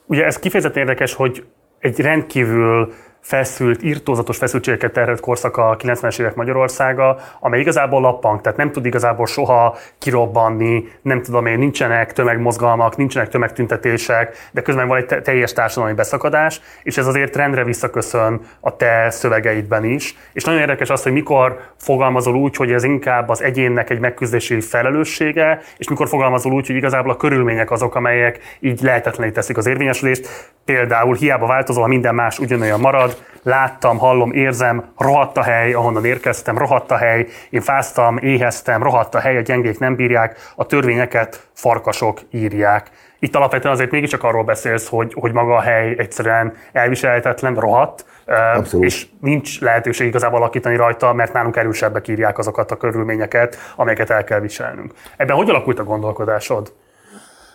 Ugye 0.07 0.25
ez 0.25 0.39
kifejezetten 0.39 0.83
érdekes, 0.83 1.15
hogy 1.15 1.45
egy 1.79 2.01
rendkívül 2.01 2.93
feszült, 3.23 3.83
írtózatos 3.83 4.37
feszültségeket 4.37 4.93
terhelt 4.93 5.21
korszak 5.21 5.57
a 5.57 5.77
90-es 5.77 6.21
évek 6.21 6.35
Magyarországa, 6.35 7.19
amely 7.41 7.61
igazából 7.61 8.01
lappang, 8.01 8.41
tehát 8.41 8.59
nem 8.59 8.73
tud 8.73 8.87
igazából 8.87 9.27
soha 9.27 9.77
kirobbanni, 9.99 10.85
nem 11.03 11.23
tudom 11.23 11.47
én, 11.47 11.59
nincsenek 11.59 12.13
tömegmozgalmak, 12.13 12.97
nincsenek 12.97 13.29
tömegtüntetések, 13.29 14.49
de 14.53 14.63
közben 14.63 14.89
van 14.89 14.97
egy 14.97 15.23
teljes 15.23 15.53
társadalmi 15.53 15.95
beszakadás, 15.95 16.61
és 16.83 16.97
ez 16.97 17.07
azért 17.07 17.37
rendre 17.37 17.65
visszaköszön 17.65 18.41
a 18.61 18.77
te 18.77 19.11
szövegeidben 19.11 19.85
is. 19.85 20.17
És 20.33 20.45
nagyon 20.45 20.61
érdekes 20.61 20.91
az, 20.91 21.03
hogy 21.03 21.13
mikor 21.13 21.61
fogalmazol 21.77 22.35
úgy, 22.35 22.57
hogy 22.57 22.73
ez 22.73 22.85
inkább 22.85 23.29
az 23.29 23.43
egyénnek 23.43 23.91
egy 23.91 23.99
megküzdési 23.99 24.61
felelőssége, 24.61 25.61
és 25.77 25.89
mikor 25.89 26.09
fogalmazol 26.09 26.53
úgy, 26.53 26.67
hogy 26.67 26.77
igazából 26.77 27.13
a 27.13 27.17
körülmények 27.17 27.71
azok, 27.71 27.95
amelyek 27.95 28.57
így 28.61 28.81
lehetetlené 28.81 29.31
teszik 29.31 29.57
az 29.57 29.67
érvényesülést. 29.67 30.51
Például 30.65 31.15
hiába 31.15 31.47
változol, 31.47 31.83
ha 31.83 31.89
minden 31.89 32.15
más 32.15 32.39
ugyanolyan 32.39 32.81
marad, 32.81 33.12
láttam, 33.43 33.99
hallom, 33.99 34.33
érzem, 34.33 34.85
rohadt 34.99 35.37
a 35.37 35.43
hely, 35.43 35.73
ahonnan 35.73 36.05
érkeztem, 36.05 36.59
rohadt 36.59 36.91
a 36.91 36.97
hely, 36.97 37.27
én 37.51 37.61
fáztam, 37.61 38.19
éheztem, 38.19 38.83
rohadt 38.83 39.15
a 39.15 39.19
hely, 39.19 39.37
a 39.37 39.41
gyengék 39.41 39.79
nem 39.79 39.95
bírják, 39.95 40.53
a 40.57 40.67
törvényeket 40.67 41.49
farkasok 41.53 42.21
írják. 42.31 42.91
Itt 43.19 43.37
alapvetően 43.37 43.75
azért 43.75 43.91
mégiscsak 43.91 44.25
arról 44.25 44.45
beszélsz, 44.45 44.89
hogy, 44.89 45.15
hogy 45.15 45.33
maga 45.33 45.57
a 45.57 45.61
hely 45.61 45.95
egyszerűen 45.99 46.55
elviselhetetlen, 46.73 47.55
rohadt, 47.55 48.05
Abszolút. 48.27 48.87
és 48.87 49.07
nincs 49.21 49.61
lehetőség 49.61 50.07
igazából 50.07 50.39
alakítani 50.39 50.77
rajta, 50.77 51.13
mert 51.13 51.33
nálunk 51.33 51.57
erősebbek 51.57 52.09
írják 52.09 52.39
azokat 52.39 52.71
a 52.71 52.77
körülményeket, 52.77 53.57
amelyeket 53.77 54.11
el 54.11 54.25
kell 54.25 54.41
viselnünk. 54.41 54.93
Ebben 55.17 55.37
hogy 55.37 55.49
alakult 55.49 55.79
a 55.79 55.85
gondolkodásod? 55.85 56.73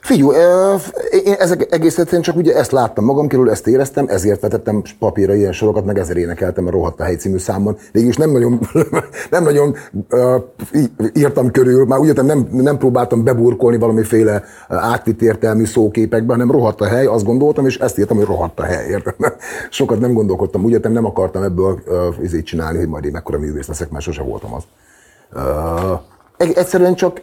Figyú, 0.07 0.31
én 1.23 1.33
ezek 1.39 1.67
egész 1.71 1.97
egyszerűen 1.97 2.21
csak 2.21 2.35
ugye 2.35 2.55
ezt 2.55 2.71
láttam 2.71 3.05
magam 3.05 3.27
körül, 3.27 3.49
ezt 3.49 3.67
éreztem, 3.67 4.05
ezért 4.07 4.41
vetettem 4.41 4.81
papírra 4.99 5.33
ilyen 5.33 5.51
sorokat, 5.51 5.85
meg 5.85 5.97
ezért 5.97 6.17
énekeltem 6.17 6.67
a 6.67 6.71
Rohadt 6.71 6.99
a 6.99 7.03
hely 7.03 7.15
című 7.15 7.37
számon. 7.37 7.77
Végülis 7.91 8.15
nem 8.15 8.31
nagyon, 8.31 8.59
nem 9.29 9.43
nagyon 9.43 9.75
írtam 11.13 11.51
körül, 11.51 11.85
már 11.85 11.99
úgy 11.99 12.07
értem, 12.07 12.25
nem, 12.25 12.47
nem 12.51 12.77
próbáltam 12.77 13.23
beburkolni 13.23 13.77
valamiféle 13.77 14.43
átvitt 14.67 15.21
értelmű 15.21 15.65
szóképekbe, 15.65 16.31
hanem 16.33 16.51
rohadt 16.51 16.81
a 16.81 16.85
hely, 16.85 17.05
azt 17.05 17.25
gondoltam, 17.25 17.65
és 17.65 17.77
ezt 17.77 17.99
írtam, 17.99 18.17
hogy 18.17 18.25
rohadt 18.25 18.59
a 18.59 18.63
hely, 18.63 18.87
értem? 18.87 19.15
Sokat 19.69 19.99
nem 19.99 20.13
gondolkodtam, 20.13 20.63
úgy 20.63 20.71
értem, 20.71 20.91
nem 20.91 21.05
akartam 21.05 21.43
ebből 21.43 21.79
izét 22.21 22.45
csinálni, 22.45 22.77
hogy 22.77 22.87
majd 22.87 23.05
én 23.05 23.11
mekkora 23.11 23.39
művész 23.39 23.67
leszek, 23.67 23.89
mert 23.89 24.03
sose 24.03 24.21
voltam 24.21 24.53
az. 24.53 24.63
Egyszerűen 26.37 26.95
csak 26.95 27.21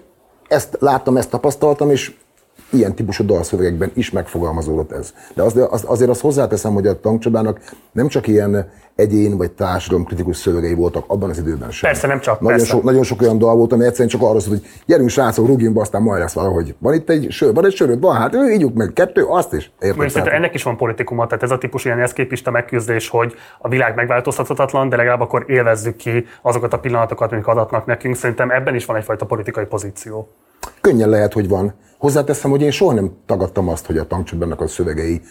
ezt 0.49 0.76
láttam, 0.80 1.16
ezt 1.16 1.30
tapasztaltam, 1.30 1.91
és 1.91 2.22
ilyen 2.71 2.95
típusú 2.95 3.25
dalszövegekben 3.25 3.91
is 3.95 4.11
megfogalmazódott 4.11 4.93
ez. 4.93 5.15
De 5.35 5.43
az, 5.43 5.61
az, 5.71 5.85
azért 5.87 6.11
azt 6.11 6.21
hozzáteszem, 6.21 6.73
hogy 6.73 6.87
a 6.87 7.01
tankcsabának 7.01 7.61
nem 7.93 8.09
csak 8.09 8.27
ilyen 8.27 8.71
egyén 8.95 9.37
vagy 9.37 9.53
társadalom 9.53 10.05
kritikus 10.05 10.37
szövegei 10.37 10.75
voltak 10.75 11.05
abban 11.07 11.31
az 11.31 11.39
időben 11.39 11.71
sem. 11.71 11.91
Persze, 11.91 12.07
nem 12.07 12.21
csak, 12.21 12.41
Nagyon, 12.41 12.57
persze. 12.57 12.73
So, 12.73 12.81
nagyon 12.83 13.03
sok 13.03 13.23
olyan 13.23 13.39
dal 13.39 13.57
volt, 13.57 13.73
ami 13.73 13.85
egyszerűen 13.85 14.09
csak 14.09 14.23
arra 14.23 14.41
szólt, 14.41 14.59
hogy 14.59 14.69
gyerünk 14.87 15.09
srácok, 15.09 15.47
rúgjunk 15.47 15.75
be, 15.75 15.81
aztán 15.81 16.03
majd 16.03 16.21
lesz 16.21 16.33
valahogy. 16.33 16.75
Van 16.79 16.95
itt 16.95 17.11
egy 17.11 17.27
sör, 17.31 17.55
van 17.55 17.65
egy 17.65 17.75
söröd, 17.75 18.01
van, 18.01 18.17
hát 18.17 18.35
ígyuk 18.53 18.75
meg 18.75 18.93
kettő, 18.93 19.25
azt 19.25 19.53
is. 19.53 19.73
Érted? 19.81 20.27
Ennek 20.27 20.55
is 20.55 20.62
van 20.62 20.77
politikuma, 20.77 21.27
tehát 21.27 21.43
ez 21.43 21.51
a 21.51 21.59
típusú 21.59 21.89
ilyen 21.89 22.01
eszképista 22.01 22.51
megküzdés, 22.51 23.09
hogy 23.09 23.35
a 23.59 23.69
világ 23.69 23.95
megváltoztathatatlan, 23.95 24.89
de 24.89 24.97
legalább 24.97 25.21
akkor 25.21 25.45
élvezzük 25.47 25.97
ki 25.97 26.27
azokat 26.43 26.73
a 26.73 26.79
pillanatokat, 26.79 27.33
amik 27.33 27.47
adatnak 27.47 27.87
nekünk. 27.87 28.17
Szerintem 28.17 28.51
ebben 28.51 28.75
is 28.75 28.85
van 28.85 28.97
egyfajta 28.97 29.27
politikai 29.27 29.65
pozíció. 29.65 30.29
Könnyen 30.81 31.09
lehet, 31.09 31.33
hogy 31.33 31.49
van. 31.49 31.75
Hozzáteszem, 31.99 32.51
hogy 32.51 32.63
én 32.63 32.71
soha 32.71 32.93
nem 32.93 33.13
tagadtam 33.27 33.69
azt, 33.69 33.87
hogy 33.87 33.99
a 33.99 34.07
tankcsapdának 34.07 34.61
a 34.61 34.67
szövegei 34.67 35.23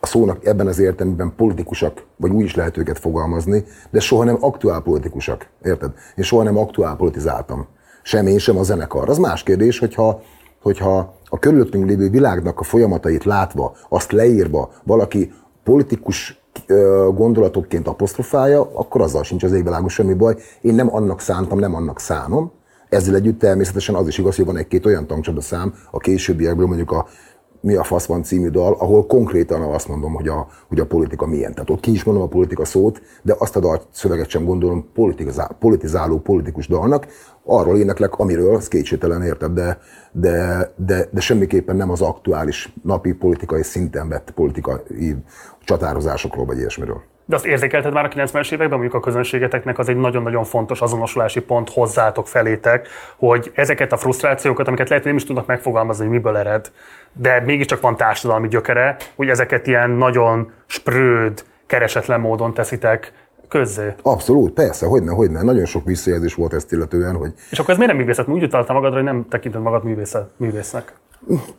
a 0.00 0.06
szónak 0.06 0.44
ebben 0.44 0.66
az 0.66 0.78
értelemben 0.78 1.32
politikusak, 1.36 2.04
vagy 2.16 2.30
úgy 2.30 2.44
is 2.44 2.54
lehet 2.54 2.76
őket 2.76 2.98
fogalmazni, 2.98 3.64
de 3.90 4.00
soha 4.00 4.24
nem 4.24 4.36
aktuál 4.40 4.80
politikusak. 4.80 5.48
Érted? 5.62 5.92
Én 6.16 6.24
soha 6.24 6.42
nem 6.42 6.58
aktuál 6.58 6.96
politizáltam. 6.96 7.66
Sem 8.02 8.26
én, 8.26 8.38
sem 8.38 8.58
a 8.58 8.62
zenekar. 8.62 9.08
Az 9.08 9.18
más 9.18 9.42
kérdés, 9.42 9.78
hogyha, 9.78 10.22
hogyha 10.62 11.14
a 11.24 11.38
körülöttünk 11.38 11.86
lévő 11.86 12.10
világnak 12.10 12.60
a 12.60 12.62
folyamatait 12.62 13.24
látva, 13.24 13.76
azt 13.88 14.12
leírva 14.12 14.70
valaki 14.84 15.32
politikus 15.64 16.40
gondolatokként 17.14 17.88
apostrofálja, 17.88 18.70
akkor 18.74 19.00
azzal 19.00 19.22
sincs 19.22 19.42
az 19.42 19.52
égvilágon 19.52 19.88
semmi 19.88 20.14
baj. 20.14 20.36
Én 20.60 20.74
nem 20.74 20.94
annak 20.94 21.20
szántam, 21.20 21.58
nem 21.58 21.74
annak 21.74 22.00
szánom. 22.00 22.52
Ezzel 22.90 23.14
együtt 23.14 23.38
természetesen 23.38 23.94
az 23.94 24.08
is 24.08 24.18
igaz, 24.18 24.36
hogy 24.36 24.44
van 24.44 24.56
egy-két 24.56 24.86
olyan 24.86 25.06
tankcsapda 25.06 25.40
szám 25.40 25.74
a 25.90 25.98
későbbiekből, 25.98 26.66
mondjuk 26.66 26.90
a 26.90 27.06
Mi 27.62 27.74
a 27.74 27.82
fasz 27.82 28.06
van 28.06 28.22
című 28.22 28.48
dal, 28.48 28.76
ahol 28.78 29.06
konkrétan 29.06 29.62
azt 29.62 29.88
mondom, 29.88 30.14
hogy 30.14 30.28
a, 30.28 30.48
hogy 30.68 30.80
a 30.80 30.86
politika 30.86 31.26
milyen. 31.26 31.54
Tehát 31.54 31.70
ott 31.70 31.80
ki 31.80 31.90
is 31.90 32.04
mondom 32.04 32.24
a 32.24 32.28
politika 32.28 32.64
szót, 32.64 33.02
de 33.22 33.34
azt 33.38 33.56
a 33.56 33.60
dal 33.60 33.82
szöveget 33.90 34.28
sem 34.28 34.44
gondolom 34.44 34.90
politizáló, 34.94 35.56
politizáló 35.58 36.18
politikus 36.18 36.68
dalnak. 36.68 37.06
Arról 37.44 37.78
éneklek, 37.78 38.18
amiről, 38.18 38.54
az 38.54 38.68
kétségtelen 38.68 39.22
érted, 39.22 39.52
de, 39.52 39.78
de, 40.12 40.72
de, 40.76 41.08
de 41.12 41.20
semmiképpen 41.20 41.76
nem 41.76 41.90
az 41.90 42.00
aktuális 42.00 42.74
napi 42.82 43.12
politikai 43.12 43.62
szinten 43.62 44.08
vett 44.08 44.30
politikai 44.30 45.16
csatározásokról 45.64 46.44
vagy 46.44 46.58
ilyesmiről. 46.58 47.02
De 47.30 47.36
azt 47.36 47.46
érzékelted 47.46 47.92
már 47.92 48.04
a 48.04 48.08
90-es 48.08 48.52
években, 48.52 48.78
mondjuk 48.78 48.94
a 48.94 49.00
közönségeteknek 49.00 49.78
az 49.78 49.88
egy 49.88 49.96
nagyon-nagyon 49.96 50.44
fontos 50.44 50.80
azonosulási 50.80 51.40
pont 51.40 51.70
hozzátok 51.70 52.28
felétek, 52.28 52.88
hogy 53.16 53.52
ezeket 53.54 53.92
a 53.92 53.96
frusztrációkat, 53.96 54.68
amiket 54.68 54.88
lehet, 54.88 55.04
hogy 55.04 55.12
nem 55.12 55.22
is 55.22 55.26
tudnak 55.28 55.46
megfogalmazni, 55.46 56.04
hogy 56.04 56.12
miből 56.12 56.36
ered, 56.36 56.70
de 57.12 57.40
mégiscsak 57.40 57.80
van 57.80 57.96
társadalmi 57.96 58.48
gyökere, 58.48 58.96
hogy 59.16 59.28
ezeket 59.28 59.66
ilyen 59.66 59.90
nagyon 59.90 60.52
spröd, 60.66 61.44
keresetlen 61.66 62.20
módon 62.20 62.54
teszitek 62.54 63.12
közzé. 63.50 63.94
Abszolút, 64.02 64.52
persze, 64.52 64.86
hogyne, 64.86 65.12
hogyne. 65.12 65.42
Nagyon 65.42 65.64
sok 65.64 65.84
visszajelzés 65.84 66.34
volt 66.34 66.52
ezt 66.52 66.72
illetően, 66.72 67.16
hogy 67.16 67.32
És 67.50 67.58
akkor 67.58 67.70
ez 67.70 67.76
miért 67.76 67.92
nem 67.92 68.00
művészet? 68.00 68.28
Úgy 68.28 68.42
utaltál 68.42 68.74
magadra, 68.74 68.96
hogy 68.96 69.04
nem 69.04 69.26
tekinted 69.28 69.62
magad 69.62 69.84
művészet, 69.84 70.30
művésznek. 70.36 70.92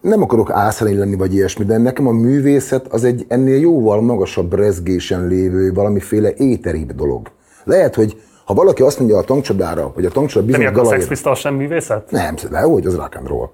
nem 0.02 0.22
akarok 0.22 0.50
álszerény 0.52 0.98
lenni, 0.98 1.16
vagy 1.16 1.34
ilyesmi, 1.34 1.66
de 1.66 1.78
nekem 1.78 2.08
a 2.08 2.12
művészet 2.12 2.88
az 2.88 3.04
egy 3.04 3.26
ennél 3.28 3.60
jóval 3.60 4.02
magasabb 4.02 4.54
rezgésen 4.54 5.28
lévő, 5.28 5.74
valamiféle 5.74 6.34
éteribb 6.38 6.92
dolog. 6.92 7.28
Lehet, 7.64 7.96
hogy 7.96 8.22
ha 8.46 8.54
valaki 8.54 8.82
azt 8.82 9.00
mondja 9.00 9.18
a 9.18 9.24
tankcsodára, 9.24 9.92
hogy 9.94 10.06
a 10.06 10.10
tankcsoda 10.10 10.46
bizonyos 10.46 10.70
akkor 10.70 10.82
a 10.82 10.90
Sex. 10.90 11.08
Pistols 11.08 11.40
sem 11.40 11.56
művészet? 11.56 12.12
Nem, 12.12 12.36
de 12.50 12.60
hogy 12.60 12.86
az 12.86 12.96
rock 12.96 13.16
and 13.16 13.28
roll. 13.28 13.50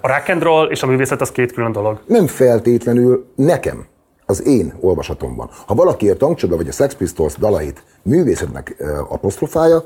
A 0.00 0.08
rock 0.08 0.28
and 0.28 0.42
roll 0.42 0.66
és 0.66 0.82
a 0.82 0.86
művészet 0.86 1.20
az 1.20 1.32
két 1.32 1.52
külön 1.52 1.72
dolog. 1.72 2.00
Nem 2.06 2.26
feltétlenül 2.26 3.26
nekem, 3.34 3.86
az 4.30 4.46
én 4.46 4.74
olvasatomban. 4.80 5.50
Ha 5.66 5.74
valaki 5.74 6.10
a 6.10 6.16
tankcsoda 6.16 6.56
vagy 6.56 6.68
a 6.68 6.72
Sex 6.72 6.94
Pistols 6.94 7.34
dalait 7.36 7.82
művészetnek 8.02 8.74
ö, 8.78 8.98
apostrofálja, 9.08 9.84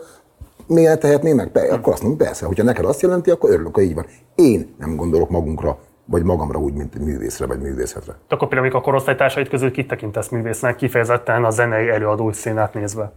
miért 0.66 0.90
ne 0.90 0.96
tehetné 0.96 1.32
meg? 1.32 1.52
Be, 1.52 1.60
akkor 1.72 1.92
azt 1.92 2.02
mondom, 2.02 2.26
persze, 2.26 2.46
hogyha 2.46 2.64
neked 2.64 2.84
azt 2.84 3.00
jelenti, 3.02 3.30
akkor 3.30 3.50
örülök, 3.50 3.74
hogy 3.74 3.84
így 3.84 3.94
van. 3.94 4.06
Én 4.34 4.74
nem 4.78 4.96
gondolok 4.96 5.30
magunkra, 5.30 5.78
vagy 6.04 6.22
magamra 6.22 6.58
úgy, 6.58 6.72
mint 6.72 6.98
művészre, 6.98 7.46
vagy 7.46 7.60
művészetre. 7.60 8.12
De 8.28 8.34
akkor 8.34 8.48
például, 8.48 8.74
a 8.74 8.80
korosztálytársaid 8.80 9.48
közül 9.48 9.70
kit 9.70 9.88
tekintesz 9.88 10.28
művésznek, 10.28 10.76
kifejezetten 10.76 11.44
a 11.44 11.50
zenei 11.50 11.88
előadói 11.88 12.32
színát 12.32 12.74
nézve? 12.74 13.12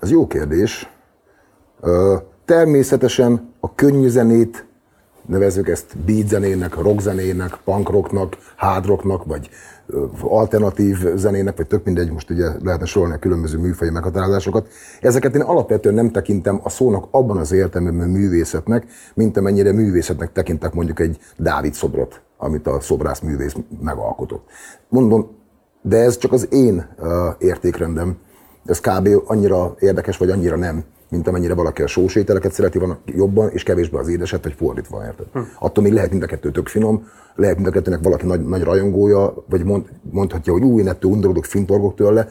Ez 0.00 0.10
jó 0.10 0.26
kérdés. 0.26 0.90
Természetesen 2.44 3.54
a 3.60 3.74
könnyű 3.74 4.08
zenét, 4.08 4.66
nevezzük 5.26 5.68
ezt 5.68 5.98
beat 5.98 6.28
zenének, 6.28 6.74
rock 6.74 7.00
zenének, 7.00 7.58
punk 7.64 7.90
rocknak, 7.90 8.36
hard 8.56 8.86
rocknak, 8.86 9.24
vagy 9.24 9.48
alternatív 10.20 11.14
zenének, 11.14 11.56
vagy 11.56 11.66
tök 11.66 11.84
mindegy, 11.84 12.10
most 12.10 12.30
ugye 12.30 12.48
lehetne 12.62 12.86
sorolni 12.86 13.14
a 13.14 13.18
különböző 13.18 13.58
műfaji 13.58 13.90
meghatározásokat. 13.90 14.68
Ezeket 15.00 15.34
én 15.34 15.40
alapvetően 15.40 15.94
nem 15.94 16.10
tekintem 16.10 16.60
a 16.62 16.68
szónak 16.68 17.08
abban 17.10 17.36
az 17.36 17.52
értelmében 17.52 18.08
művészetnek, 18.08 18.86
mint 19.14 19.36
amennyire 19.36 19.72
művészetnek 19.72 20.32
tekintek 20.32 20.72
mondjuk 20.72 21.00
egy 21.00 21.18
Dávid 21.36 21.74
szobrot, 21.74 22.20
amit 22.36 22.66
a 22.66 22.80
szobrász 22.80 23.20
művész 23.20 23.54
megalkotott. 23.80 24.48
Mondom, 24.88 25.36
de 25.82 25.96
ez 25.96 26.16
csak 26.16 26.32
az 26.32 26.52
én 26.52 26.86
értékrendem. 27.38 28.16
Ez 28.64 28.80
kb. 28.80 29.08
annyira 29.26 29.74
érdekes, 29.78 30.16
vagy 30.16 30.30
annyira 30.30 30.56
nem, 30.56 30.84
mint 31.10 31.28
amennyire 31.28 31.54
valaki 31.54 31.82
a 31.82 31.86
sós 31.86 32.14
ételeket 32.14 32.52
szereti 32.52 32.78
van 32.78 32.98
jobban, 33.04 33.50
és 33.50 33.62
kevésbé 33.62 33.96
az 33.96 34.08
édeset, 34.08 34.42
vagy 34.42 34.54
fordítva, 34.58 35.04
érted? 35.04 35.26
Hm. 35.32 35.40
Attól 35.58 35.84
még 35.84 35.92
lehet 35.92 36.10
mind 36.10 36.22
a 36.22 36.26
kettő 36.26 36.50
tök 36.50 36.68
finom, 36.68 37.06
lehet 37.34 37.54
mind 37.54 37.66
a 37.66 37.70
kettőnek 37.70 38.02
valaki 38.02 38.26
nagy, 38.26 38.46
nagy 38.46 38.62
rajongója, 38.62 39.34
vagy 39.48 39.64
mond, 39.64 39.86
mondhatja, 40.10 40.52
hogy 40.52 40.62
új, 40.62 40.82
nettől 40.82 41.10
undorodok, 41.10 41.44
fintorgok 41.44 41.94
tőle. 41.94 42.28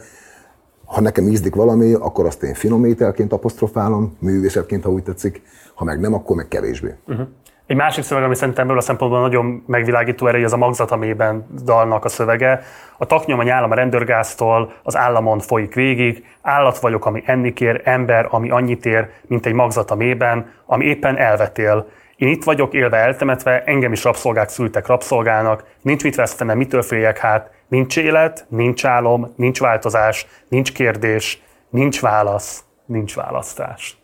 Ha 0.84 1.00
nekem 1.00 1.28
ízlik 1.28 1.54
valami, 1.54 1.92
akkor 1.92 2.26
azt 2.26 2.42
én 2.42 2.54
finom 2.54 2.84
ételként 2.84 3.32
apostrofálom, 3.32 4.16
művészetként, 4.18 4.84
ha 4.84 4.90
úgy 4.90 5.02
tetszik, 5.02 5.42
ha 5.74 5.84
meg 5.84 6.00
nem, 6.00 6.14
akkor 6.14 6.36
meg 6.36 6.48
kevésbé. 6.48 6.94
Uh-huh. 7.06 7.26
Egy 7.68 7.76
másik 7.76 8.04
szöveg, 8.04 8.24
ami 8.24 8.34
szerintem 8.34 8.64
ebből 8.64 8.78
a 8.78 8.80
szempontból 8.80 9.20
nagyon 9.20 9.62
megvilágító 9.66 10.26
erejű, 10.26 10.44
az 10.44 10.52
a 10.52 10.56
magzatamében 10.56 11.46
dalnak 11.64 12.04
a 12.04 12.08
szövege. 12.08 12.62
A 12.96 13.06
taknyom 13.06 13.38
a 13.38 13.42
nyálam 13.42 13.70
a 13.70 13.74
rendőrgáztól, 13.74 14.72
az 14.82 14.96
államon 14.96 15.38
folyik 15.38 15.74
végig, 15.74 16.26
állat 16.42 16.78
vagyok, 16.78 17.06
ami 17.06 17.22
enni 17.26 17.52
kér, 17.52 17.80
ember, 17.84 18.26
ami 18.30 18.50
annyit 18.50 18.86
ér, 18.86 19.10
mint 19.26 19.46
egy 19.46 19.52
magzat 19.52 19.90
a 19.90 19.94
mében, 19.94 20.52
ami 20.66 20.84
éppen 20.84 21.16
elvetél. 21.16 21.88
Én 22.16 22.28
itt 22.28 22.44
vagyok, 22.44 22.74
élve 22.74 22.96
eltemetve, 22.96 23.62
engem 23.64 23.92
is 23.92 24.04
rabszolgák 24.04 24.48
szültek 24.48 24.86
rabszolgának, 24.86 25.64
nincs 25.82 26.02
mit 26.02 26.14
vesztenem, 26.14 26.56
mitől 26.56 26.82
féljek 26.82 27.18
hát, 27.18 27.50
nincs 27.68 27.96
élet, 27.96 28.46
nincs 28.48 28.84
álom, 28.84 29.32
nincs 29.36 29.60
változás, 29.60 30.26
nincs 30.48 30.72
kérdés, 30.72 31.42
nincs 31.70 32.00
válasz, 32.00 32.64
nincs 32.86 33.14
választás. 33.14 33.98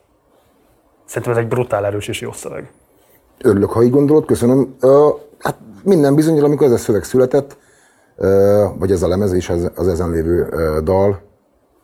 Szerintem 1.04 1.32
ez 1.32 1.38
egy 1.38 1.48
brutál 1.48 1.86
erős 1.86 2.08
és 2.08 2.20
jó 2.20 2.32
szöveg. 2.32 2.70
Örülök, 3.42 3.70
ha 3.70 3.82
így 3.82 3.90
gondolod, 3.90 4.24
köszönöm. 4.24 4.76
Hát 5.38 5.56
minden 5.82 6.14
bizonyal, 6.14 6.44
amikor 6.44 6.66
ez 6.66 6.72
a 6.72 6.76
szöveg 6.76 7.04
született, 7.04 7.56
vagy 8.78 8.90
ez 8.90 9.02
a 9.02 9.08
lemez 9.08 9.32
és 9.32 9.48
az, 9.48 9.70
az 9.74 9.88
ezen 9.88 10.10
lévő 10.10 10.48
dal, 10.82 11.20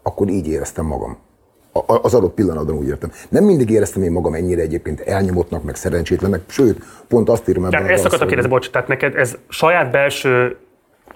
akkor 0.03 0.29
így 0.29 0.47
éreztem 0.47 0.87
magam. 0.87 1.17
Az 2.03 2.15
adott 2.15 2.35
pillanatban 2.35 2.77
úgy 2.77 2.87
értem. 2.87 3.11
Nem 3.29 3.45
mindig 3.45 3.71
éreztem 3.71 4.03
én 4.03 4.13
magam 4.13 4.35
ennyire 4.35 4.63
egyébként 4.63 5.01
elnyomottnak, 5.01 5.65
meg 5.65 5.75
szerencsétlennek, 5.75 6.41
sőt, 6.47 6.85
pont 7.09 7.29
azt 7.29 7.49
írom 7.49 7.65
ebben 7.65 7.85
a 7.85 7.89
ezt 7.89 8.05
akartam 8.05 8.29
kérdezni, 8.29 8.51
bocs, 8.51 8.71
tehát 8.71 8.89
neked 8.89 9.15
ez 9.15 9.37
saját 9.49 9.91
belső 9.91 10.57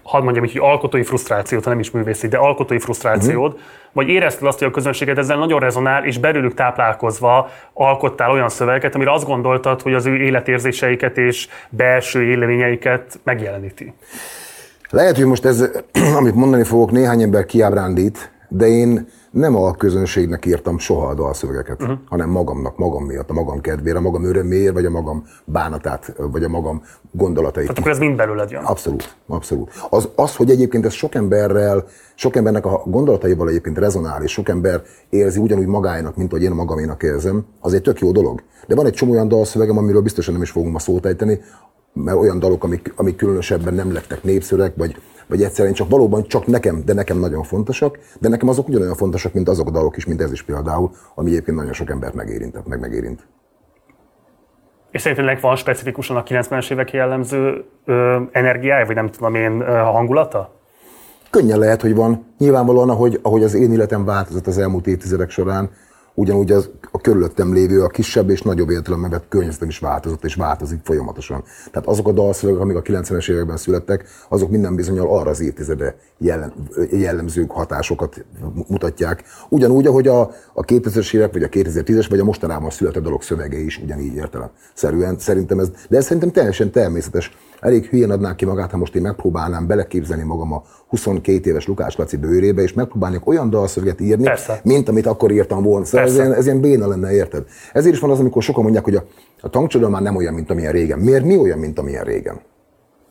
hadd 0.05 0.23
mondjam 0.23 0.45
így, 0.45 0.53
hogy 0.53 0.61
alkotói 0.61 1.03
frusztrációt, 1.03 1.65
nem 1.65 1.79
is 1.79 1.91
művészi, 1.91 2.29
de 2.29 2.37
alkotói 2.37 2.79
frusztrációd, 2.79 3.53
uh-huh. 3.53 3.67
vagy 3.93 4.09
érezted 4.09 4.47
azt, 4.47 4.59
hogy 4.59 4.69
a 4.69 4.71
közönséged 4.71 5.19
ezzel 5.19 5.39
nagyon 5.39 5.61
rezonál, 5.61 6.05
és 6.05 6.19
belőlük 6.19 6.55
táplálkozva 6.55 7.51
alkottál 7.73 8.31
olyan 8.31 8.49
szövegeket, 8.49 8.95
amire 8.95 9.13
azt 9.13 9.27
gondoltad, 9.27 9.83
hogy 9.83 9.95
az 9.95 10.07
ő 10.07 10.17
életérzéseiket 10.17 11.19
és 11.19 11.49
belső 11.69 12.23
élményeiket 12.23 13.21
megjeleníti? 13.25 13.93
Lehet, 14.91 15.17
hogy 15.17 15.27
most 15.27 15.45
ez, 15.45 15.71
amit 16.19 16.35
mondani 16.35 16.65
fogok, 16.65 16.91
néhány 16.91 17.23
ember 17.23 17.45
kiábrándít, 17.45 18.33
de 18.49 18.67
én 18.67 19.09
nem 19.35 19.57
a 19.57 19.72
közönségnek 19.72 20.47
írtam 20.47 20.78
soha 20.78 21.07
a 21.07 21.14
dalszövegeket, 21.14 21.82
uh-huh. 21.82 21.99
hanem 22.09 22.30
magamnak, 22.30 22.78
magam 22.78 23.05
miatt, 23.05 23.30
a 23.30 23.32
magam 23.32 23.61
kedvére, 23.61 23.99
a 23.99 24.01
magam 24.01 24.24
öröméért, 24.24 24.72
vagy 24.72 24.85
a 24.85 24.91
magam 24.91 25.24
bánatát, 25.45 26.14
vagy 26.30 26.45
a 26.45 26.49
magam 26.49 26.82
gondolatait. 27.11 27.62
Tehát 27.64 27.78
akkor 27.78 27.91
ez 27.91 27.99
mind 27.99 28.16
belőled 28.16 28.51
jön. 28.51 28.64
Abszolút, 28.64 29.16
abszolút. 29.26 29.70
Az, 29.91 30.09
az, 30.14 30.37
hogy 30.37 30.51
egyébként 30.51 30.85
ez 30.85 30.93
sok 30.93 31.14
emberrel, 31.14 31.85
sok 32.14 32.37
embernek 32.37 32.66
a 32.66 32.82
gondolataival 32.87 33.49
egyébként 33.49 33.78
rezonál, 33.78 34.22
és 34.22 34.32
sok 34.32 34.49
ember 34.49 34.82
érzi 35.09 35.41
ugyanúgy 35.41 35.66
magának, 35.66 36.16
mint 36.16 36.30
hogy 36.30 36.43
én 36.43 36.51
magaménak 36.51 37.03
érzem, 37.03 37.45
az 37.61 37.74
egy 37.74 37.82
tök 37.82 37.99
jó 37.99 38.12
dolog. 38.12 38.43
De 38.66 38.74
van 38.74 38.87
egy 38.87 38.93
csomó 38.93 39.12
olyan 39.12 39.28
dalszövegem, 39.28 39.78
amiről 39.78 40.03
biztosan 40.03 40.32
nem 40.32 40.43
is 40.43 40.51
fogunk 40.51 40.72
ma 40.72 40.78
szót 40.78 41.07
ejteni, 41.07 41.41
mert 41.95 42.18
olyan 42.18 42.38
dalok, 42.38 42.64
amik, 42.64 42.92
amik 42.97 43.16
különösebben 43.16 43.74
nem 43.74 43.92
lettek 43.92 44.22
népszerűek, 44.22 44.76
vagy, 44.76 44.97
vagy 45.26 45.42
egyszerűen 45.42 45.74
csak 45.74 45.88
valóban 45.88 46.26
csak 46.26 46.47
nekem, 46.47 46.82
de 46.84 46.92
nekem 46.92 47.18
nagyon 47.18 47.42
fontosak, 47.42 47.99
de 48.20 48.28
nekem 48.28 48.49
azok 48.49 48.68
ugyanolyan 48.68 48.95
fontosak, 48.95 49.32
mint 49.32 49.49
azok 49.49 49.66
a 49.66 49.70
dalok 49.70 49.97
is, 49.97 50.07
mint 50.07 50.20
ez 50.20 50.32
is 50.32 50.42
például, 50.42 50.90
ami 51.14 51.30
egyébként 51.30 51.57
nagyon 51.57 51.72
sok 51.72 51.90
embert 51.90 52.14
megérintett, 52.14 52.66
meg 52.66 52.80
megérint. 52.80 53.26
És 54.90 55.01
szerinted 55.01 55.40
van 55.40 55.57
specifikusan 55.57 56.16
a 56.16 56.22
90-es 56.22 56.72
évek 56.72 56.92
jellemző 56.92 57.64
ö, 57.84 58.20
energiája, 58.32 58.86
vagy 58.86 58.95
nem 58.95 59.11
tudom 59.11 59.34
én, 59.34 59.61
ö, 59.61 59.64
hangulata? 59.64 60.55
Könnyen 61.30 61.59
lehet, 61.59 61.80
hogy 61.80 61.95
van. 61.95 62.26
Nyilvánvalóan, 62.38 62.90
ahogy, 62.90 63.18
ahogy 63.22 63.42
az 63.42 63.55
én 63.55 63.72
életem 63.72 64.05
változott 64.05 64.47
az 64.47 64.59
elmúlt 64.59 64.86
évtizedek 64.86 65.30
során, 65.30 65.70
ugyanúgy 66.15 66.53
az, 66.53 66.71
a 66.91 67.01
körülöttem 67.01 67.53
lévő, 67.53 67.83
a 67.83 67.89
kisebb 67.89 68.31
és 68.31 68.43
nagyobb 68.43 68.71
értelemben 68.71 69.11
vett 69.11 69.29
környezetem 69.29 69.69
is 69.69 69.79
változott 69.79 70.25
és 70.25 70.35
változik 70.35 70.81
folyamatosan. 70.85 71.45
Tehát 71.71 71.89
azok 71.89 72.09
a 72.09 72.12
dalszövegek, 72.12 72.61
amik 72.61 72.77
a 72.77 72.83
90-es 72.83 73.31
években 73.31 73.57
születtek, 73.57 74.05
azok 74.29 74.51
minden 74.51 74.75
bizonyal 74.75 75.19
arra 75.19 75.31
az 75.31 75.41
évtizedre 75.41 75.97
jellem, 76.19 76.53
jellemző 76.91 77.45
hatásokat 77.49 78.25
mutatják. 78.69 79.25
Ugyanúgy, 79.49 79.87
ahogy 79.87 80.09
a, 80.09 80.21
a 80.53 80.65
2000-es 80.65 81.15
évek, 81.15 81.33
vagy 81.33 81.43
a 81.43 81.49
2010-es, 81.49 82.07
vagy 82.09 82.19
a 82.19 82.25
mostanában 82.25 82.71
született 82.71 83.03
dalok 83.03 83.23
szövege 83.23 83.59
is 83.59 83.79
ugyanígy 83.79 84.15
értelem. 84.15 84.51
Szerűen, 84.75 85.19
szerintem 85.19 85.59
ez, 85.59 85.71
de 85.89 85.97
ez 85.97 86.05
szerintem 86.05 86.31
teljesen 86.31 86.71
természetes. 86.71 87.37
Elég 87.61 87.87
hülyén 87.87 88.11
adnák 88.11 88.37
ki 88.37 88.45
magát, 88.45 88.71
ha 88.71 88.77
most 88.77 88.95
én 88.95 89.03
megpróbálnám 89.03 89.67
beleképzelni 89.67 90.23
magam 90.23 90.53
a 90.53 90.62
22 90.89 91.51
éves 91.51 91.67
Lukács 91.67 91.97
Laci 91.97 92.17
bőrébe, 92.17 92.62
és 92.62 92.73
megpróbálnék 92.73 93.27
olyan 93.27 93.51
dalszöveget 93.51 94.01
írni, 94.01 94.25
Persze. 94.25 94.61
mint 94.65 94.89
amit 94.89 95.07
akkor 95.07 95.31
írtam 95.31 95.62
volna. 95.62 95.85
Szóval 95.85 96.04
ez 96.09 96.15
ilyen, 96.15 96.33
ez 96.33 96.45
ilyen 96.45 96.61
béna 96.61 96.87
lenne, 96.87 97.13
érted? 97.13 97.45
Ezért 97.73 97.95
is 97.95 98.01
van 98.01 98.11
az, 98.11 98.19
amikor 98.19 98.43
sokan 98.43 98.63
mondják, 98.63 98.85
hogy 98.85 98.95
a, 98.95 99.05
a 99.41 99.51
tankcsoda 99.51 99.89
már 99.89 100.03
nem 100.03 100.17
olyan, 100.17 100.35
mint 100.35 100.51
amilyen 100.51 100.73
régen. 100.73 100.99
Miért 100.99 101.25
mi 101.25 101.37
olyan, 101.37 101.59
mint 101.59 101.79
amilyen 101.79 102.05
régen? 102.05 102.41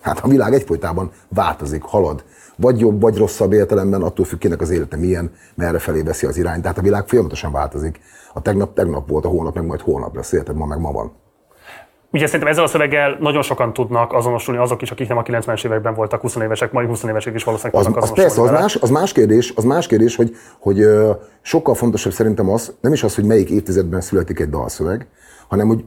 Hát 0.02 0.20
a 0.20 0.28
világ 0.28 0.54
egyfolytában 0.54 1.12
változik, 1.30 1.82
halad. 1.82 2.24
Vagy 2.56 2.80
jobb, 2.80 3.02
vagy 3.02 3.18
rosszabb 3.18 3.52
értelemben, 3.52 4.02
attól 4.02 4.26
függ, 4.26 4.40
kinek 4.40 4.62
az 4.62 4.70
élete 4.70 4.98
milyen, 4.98 5.32
merre 5.56 5.80
felé 5.80 6.02
veszi 6.02 6.26
az 6.26 6.38
irányt. 6.38 6.62
Tehát 6.62 6.78
a 6.78 6.82
világ 6.82 7.08
folyamatosan 7.08 7.52
változik. 7.52 8.00
A 8.34 8.42
tegnap 8.42 8.74
tegnap 8.74 9.10
volt, 9.10 9.26
a 9.26 9.28
holnap 9.28 9.56
meg 9.56 9.66
majd 9.66 9.82
holnap 9.82 10.16
lesz, 10.16 10.32
érted? 10.32 10.56
Ma 10.56 10.66
meg 10.66 10.80
ma 10.80 10.92
van. 10.92 11.12
Ugye 12.14 12.26
szerintem 12.26 12.50
ezzel 12.50 12.64
a 12.64 12.68
szöveggel 12.68 13.18
nagyon 13.20 13.42
sokan 13.42 13.74
tudnak 13.74 14.14
azonosulni 14.14 14.62
azok 14.62 14.82
is, 14.82 14.92
akik 14.92 15.08
nem 15.08 15.18
a 15.18 15.24
90-es 15.24 15.66
években 15.66 15.94
voltak 15.94 16.22
20 16.22 16.36
évesek, 16.36 16.72
mai 16.72 16.86
20 16.86 17.04
évesek 17.04 17.34
is 17.34 17.44
valószínűleg 17.44 17.80
Az, 17.80 17.86
tudnak 17.86 18.04
az 18.04 18.14
persze, 18.14 18.42
az 18.42 18.50
más, 18.50 18.76
az 18.76 18.90
más 18.90 19.12
kérdés, 19.12 19.54
az 19.56 19.64
más 19.64 19.88
kérdés, 19.88 20.16
hogy, 20.16 20.36
hogy 20.60 20.80
ö, 20.80 21.12
sokkal 21.42 21.76
fontosabb 21.76 22.12
szerintem 22.12 22.50
az, 22.50 22.74
nem 22.82 22.94
is 22.94 23.04
az, 23.04 23.16
hogy 23.16 23.26
melyik 23.26 23.50
évtizedben 23.50 24.02
születik 24.02 24.40
egy 24.40 24.50
dalszöveg, 24.50 25.08
hanem 25.48 25.68
hogy 25.68 25.84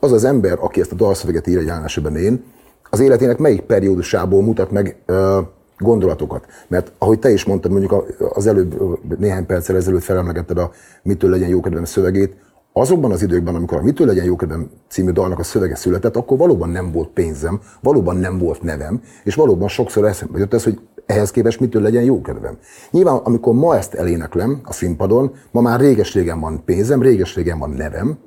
az 0.00 0.12
az 0.12 0.24
ember, 0.24 0.58
aki 0.60 0.80
ezt 0.80 0.92
a 0.92 0.94
dalszöveget 0.94 1.46
írja, 1.46 1.60
jelen 1.60 2.16
én, 2.16 2.44
az 2.90 3.00
életének 3.00 3.38
melyik 3.38 3.60
periódusából 3.60 4.42
mutat 4.42 4.70
meg 4.70 4.96
ö, 5.06 5.40
gondolatokat. 5.78 6.46
Mert 6.68 6.92
ahogy 6.98 7.18
te 7.18 7.30
is 7.30 7.44
mondtad, 7.44 7.70
mondjuk 7.70 8.04
az 8.34 8.46
előbb, 8.46 8.98
néhány 9.18 9.46
perccel 9.46 9.76
ezelőtt 9.76 10.02
felemlegetted 10.02 10.58
a 10.58 10.70
Mitől 11.02 11.30
legyen 11.30 11.48
jókedvem 11.48 11.84
szövegét, 11.84 12.36
azokban 12.78 13.10
az 13.12 13.22
időkben, 13.22 13.54
amikor 13.54 13.78
a 13.78 13.82
Mitől 13.82 14.06
legyen 14.06 14.24
jókedvem 14.24 14.70
című 14.88 15.10
dalnak 15.10 15.38
a 15.38 15.42
szövege 15.42 15.74
született, 15.74 16.16
akkor 16.16 16.38
valóban 16.38 16.68
nem 16.68 16.92
volt 16.92 17.08
pénzem, 17.08 17.60
valóban 17.80 18.16
nem 18.16 18.38
volt 18.38 18.62
nevem, 18.62 19.02
és 19.24 19.34
valóban 19.34 19.68
sokszor 19.68 20.04
eszembe 20.04 20.38
jött 20.38 20.54
ez, 20.54 20.64
hogy 20.64 20.80
ehhez 21.06 21.30
képest 21.30 21.60
mitől 21.60 21.82
legyen 21.82 22.02
jókedvem. 22.02 22.58
Nyilván, 22.90 23.16
amikor 23.16 23.54
ma 23.54 23.76
ezt 23.76 23.94
eléneklem 23.94 24.60
a 24.64 24.72
színpadon, 24.72 25.32
ma 25.50 25.60
már 25.60 25.80
réges-régen 25.80 26.40
van 26.40 26.64
pénzem, 26.64 27.02
réges-régen 27.02 27.58
van 27.58 27.70
nevem, 27.70 28.18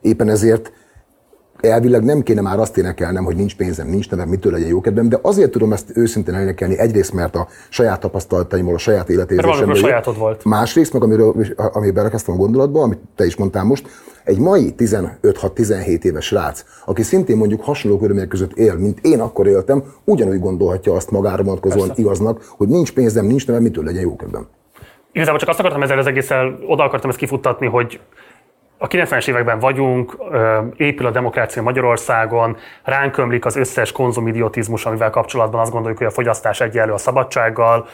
éppen 0.00 0.28
ezért 0.28 0.72
elvileg 1.60 2.04
nem 2.04 2.22
kéne 2.22 2.40
már 2.40 2.58
azt 2.58 2.78
énekelnem, 2.78 3.24
hogy 3.24 3.36
nincs 3.36 3.56
pénzem, 3.56 3.88
nincs 3.88 4.10
nevem, 4.10 4.28
mitől 4.28 4.52
legyen 4.52 4.68
jókedvem, 4.68 5.08
de 5.08 5.18
azért 5.22 5.50
tudom 5.50 5.72
ezt 5.72 5.90
őszintén 5.94 6.34
elénekelni, 6.34 6.78
egyrészt, 6.78 7.12
mert 7.12 7.36
a 7.36 7.48
saját 7.68 8.00
tapasztalataimból, 8.00 8.74
a 8.74 8.78
saját 8.78 9.08
életérzésemből. 9.10 9.74
sajátod 9.74 10.18
volt. 10.18 10.44
Másrészt, 10.44 10.92
meg 10.92 11.02
amiről, 11.02 11.34
amiben 11.56 11.94
belekezdtem 11.94 12.34
a 12.34 12.38
gondolatba, 12.38 12.82
amit 12.82 12.98
te 13.16 13.24
is 13.24 13.36
mondtál 13.36 13.64
most, 13.64 13.88
egy 14.24 14.38
mai 14.38 14.74
15-6-17 14.78 16.02
éves 16.02 16.24
srác, 16.24 16.64
aki 16.84 17.02
szintén 17.02 17.36
mondjuk 17.36 17.64
hasonló 17.64 17.98
körülmények 17.98 18.28
között 18.28 18.52
él, 18.52 18.74
mint 18.74 18.98
én 19.02 19.20
akkor 19.20 19.46
éltem, 19.46 19.84
ugyanúgy 20.04 20.40
gondolhatja 20.40 20.92
azt 20.92 21.10
magára 21.10 21.42
vonatkozóan 21.42 21.86
Persze. 21.86 22.02
igaznak, 22.02 22.44
hogy 22.56 22.68
nincs 22.68 22.92
pénzem, 22.92 23.26
nincs 23.26 23.46
nevem, 23.46 23.62
mitől 23.62 23.84
legyen 23.84 24.02
jókedvem. 24.02 24.46
Igazából 25.12 25.40
csak 25.40 25.48
azt 25.48 25.58
akartam 25.58 25.82
ezzel 25.82 25.98
az 25.98 26.06
egésszel, 26.06 26.58
oda 26.66 26.82
akartam 26.84 27.10
ezt 27.10 27.18
kifuttatni, 27.18 27.66
hogy 27.66 28.00
a 28.82 28.86
90-es 28.86 29.28
években 29.28 29.58
vagyunk, 29.58 30.16
épül 30.76 31.06
a 31.06 31.10
demokrácia 31.10 31.62
Magyarországon, 31.62 32.56
ránk 32.82 33.16
ömlik 33.16 33.44
az 33.44 33.56
összes 33.56 33.92
konzumidiotizmus, 33.92 34.86
amivel 34.86 35.10
kapcsolatban 35.10 35.60
azt 35.60 35.70
gondoljuk, 35.70 35.98
hogy 35.98 36.06
a 36.06 36.10
fogyasztás 36.10 36.60
egyenlő 36.60 36.92
a 36.92 36.98
szabadsággal, 36.98 37.86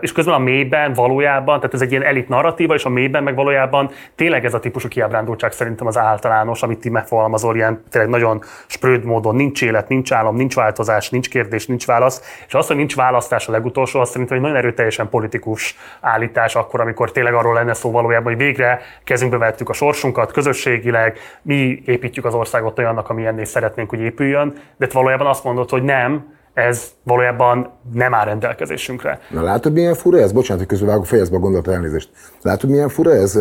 és 0.00 0.12
közben 0.12 0.34
a 0.34 0.38
mélyben 0.38 0.92
valójában, 0.92 1.56
tehát 1.56 1.74
ez 1.74 1.80
egy 1.80 1.90
ilyen 1.90 2.02
elit 2.02 2.28
narratíva, 2.28 2.74
és 2.74 2.84
a 2.84 2.88
mélyben 2.88 3.22
meg 3.22 3.34
valójában 3.34 3.90
tényleg 4.14 4.44
ez 4.44 4.54
a 4.54 4.60
típusú 4.60 4.88
kiábrándultság 4.88 5.52
szerintem 5.52 5.86
az 5.86 5.98
általános, 5.98 6.62
amit 6.62 6.78
ti 6.78 6.88
megfogalmazol, 6.88 7.54
ilyen 7.54 7.82
tényleg 7.90 8.10
nagyon 8.10 8.42
spröd 8.66 9.04
módon, 9.04 9.34
nincs 9.34 9.62
élet, 9.62 9.88
nincs 9.88 10.12
állam, 10.12 10.36
nincs 10.36 10.54
változás, 10.54 11.10
nincs 11.10 11.28
kérdés, 11.28 11.66
nincs 11.66 11.86
válasz, 11.86 12.42
és 12.46 12.54
az, 12.54 12.66
hogy 12.66 12.76
nincs 12.76 12.96
választás 12.96 13.48
a 13.48 13.52
legutolsó, 13.52 14.00
az 14.00 14.10
szerintem 14.10 14.36
egy 14.36 14.42
nagyon 14.42 14.56
erőteljesen 14.56 15.08
politikus 15.08 15.76
állítás 16.00 16.54
akkor, 16.54 16.80
amikor 16.80 17.12
tényleg 17.12 17.34
arról 17.34 17.54
lenne 17.54 17.74
szó 17.74 17.90
valójában, 17.90 18.32
hogy 18.32 18.42
végre 18.42 18.80
kezünkbe 19.04 19.38
vettük 19.38 19.68
a 19.68 19.72
sorsunkat, 19.72 20.22
közösségileg, 20.32 21.18
mi 21.42 21.82
építjük 21.86 22.24
az 22.24 22.34
országot 22.34 22.78
olyannak, 22.78 23.08
amilyenné 23.08 23.44
szeretnénk, 23.44 23.90
hogy 23.90 24.00
épüljön, 24.00 24.54
de 24.76 24.88
valójában 24.92 25.26
azt 25.26 25.44
mondod, 25.44 25.70
hogy 25.70 25.82
nem, 25.82 26.32
ez 26.54 26.92
valójában 27.02 27.70
nem 27.92 28.14
áll 28.14 28.24
rendelkezésünkre. 28.24 29.20
Na 29.30 29.42
látod, 29.42 29.72
milyen 29.72 29.94
fura 29.94 30.18
ez? 30.18 30.32
Bocsánat, 30.32 30.58
hogy 30.58 30.68
közben 30.68 30.88
vágok, 30.88 31.06
fejezd 31.06 31.30
be 31.30 31.36
a 31.36 31.40
gondolat 31.40 31.68
elnézést. 31.68 32.10
Látod, 32.42 32.70
milyen 32.70 32.88
fura 32.88 33.10
ez? 33.10 33.38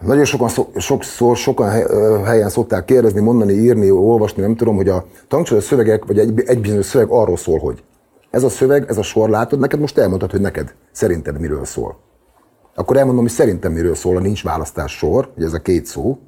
Nagyon 0.00 0.24
sokan, 0.24 0.48
sokszor, 0.76 1.36
sokan 1.36 1.70
helyen 2.24 2.48
szokták 2.48 2.84
kérdezni, 2.84 3.20
mondani, 3.20 3.52
írni, 3.52 3.90
olvasni, 3.90 4.42
nem 4.42 4.56
tudom, 4.56 4.76
hogy 4.76 4.88
a 4.88 5.04
tankcsoda 5.28 5.60
szövegek, 5.60 6.04
vagy 6.04 6.18
egy, 6.18 6.42
egy 6.46 6.60
bizonyos 6.60 6.86
szöveg 6.86 7.08
arról 7.10 7.36
szól, 7.36 7.58
hogy 7.58 7.82
ez 8.30 8.42
a 8.42 8.48
szöveg, 8.48 8.84
ez 8.88 8.98
a 8.98 9.02
sor, 9.02 9.28
látod, 9.28 9.58
neked 9.58 9.80
most 9.80 9.98
elmondtad, 9.98 10.30
hogy 10.30 10.40
neked 10.40 10.74
szerinted 10.92 11.40
miről 11.40 11.64
szól. 11.64 11.98
Akkor 12.78 12.96
elmondom, 12.96 13.22
hogy 13.22 13.32
szerintem 13.32 13.72
miről 13.72 13.94
szól 13.94 14.16
a 14.16 14.20
nincs 14.20 14.42
választás 14.44 14.92
sor, 14.96 15.30
hogy 15.34 15.44
ez 15.44 15.52
a 15.52 15.58
két 15.58 15.86
szó. 15.86 16.18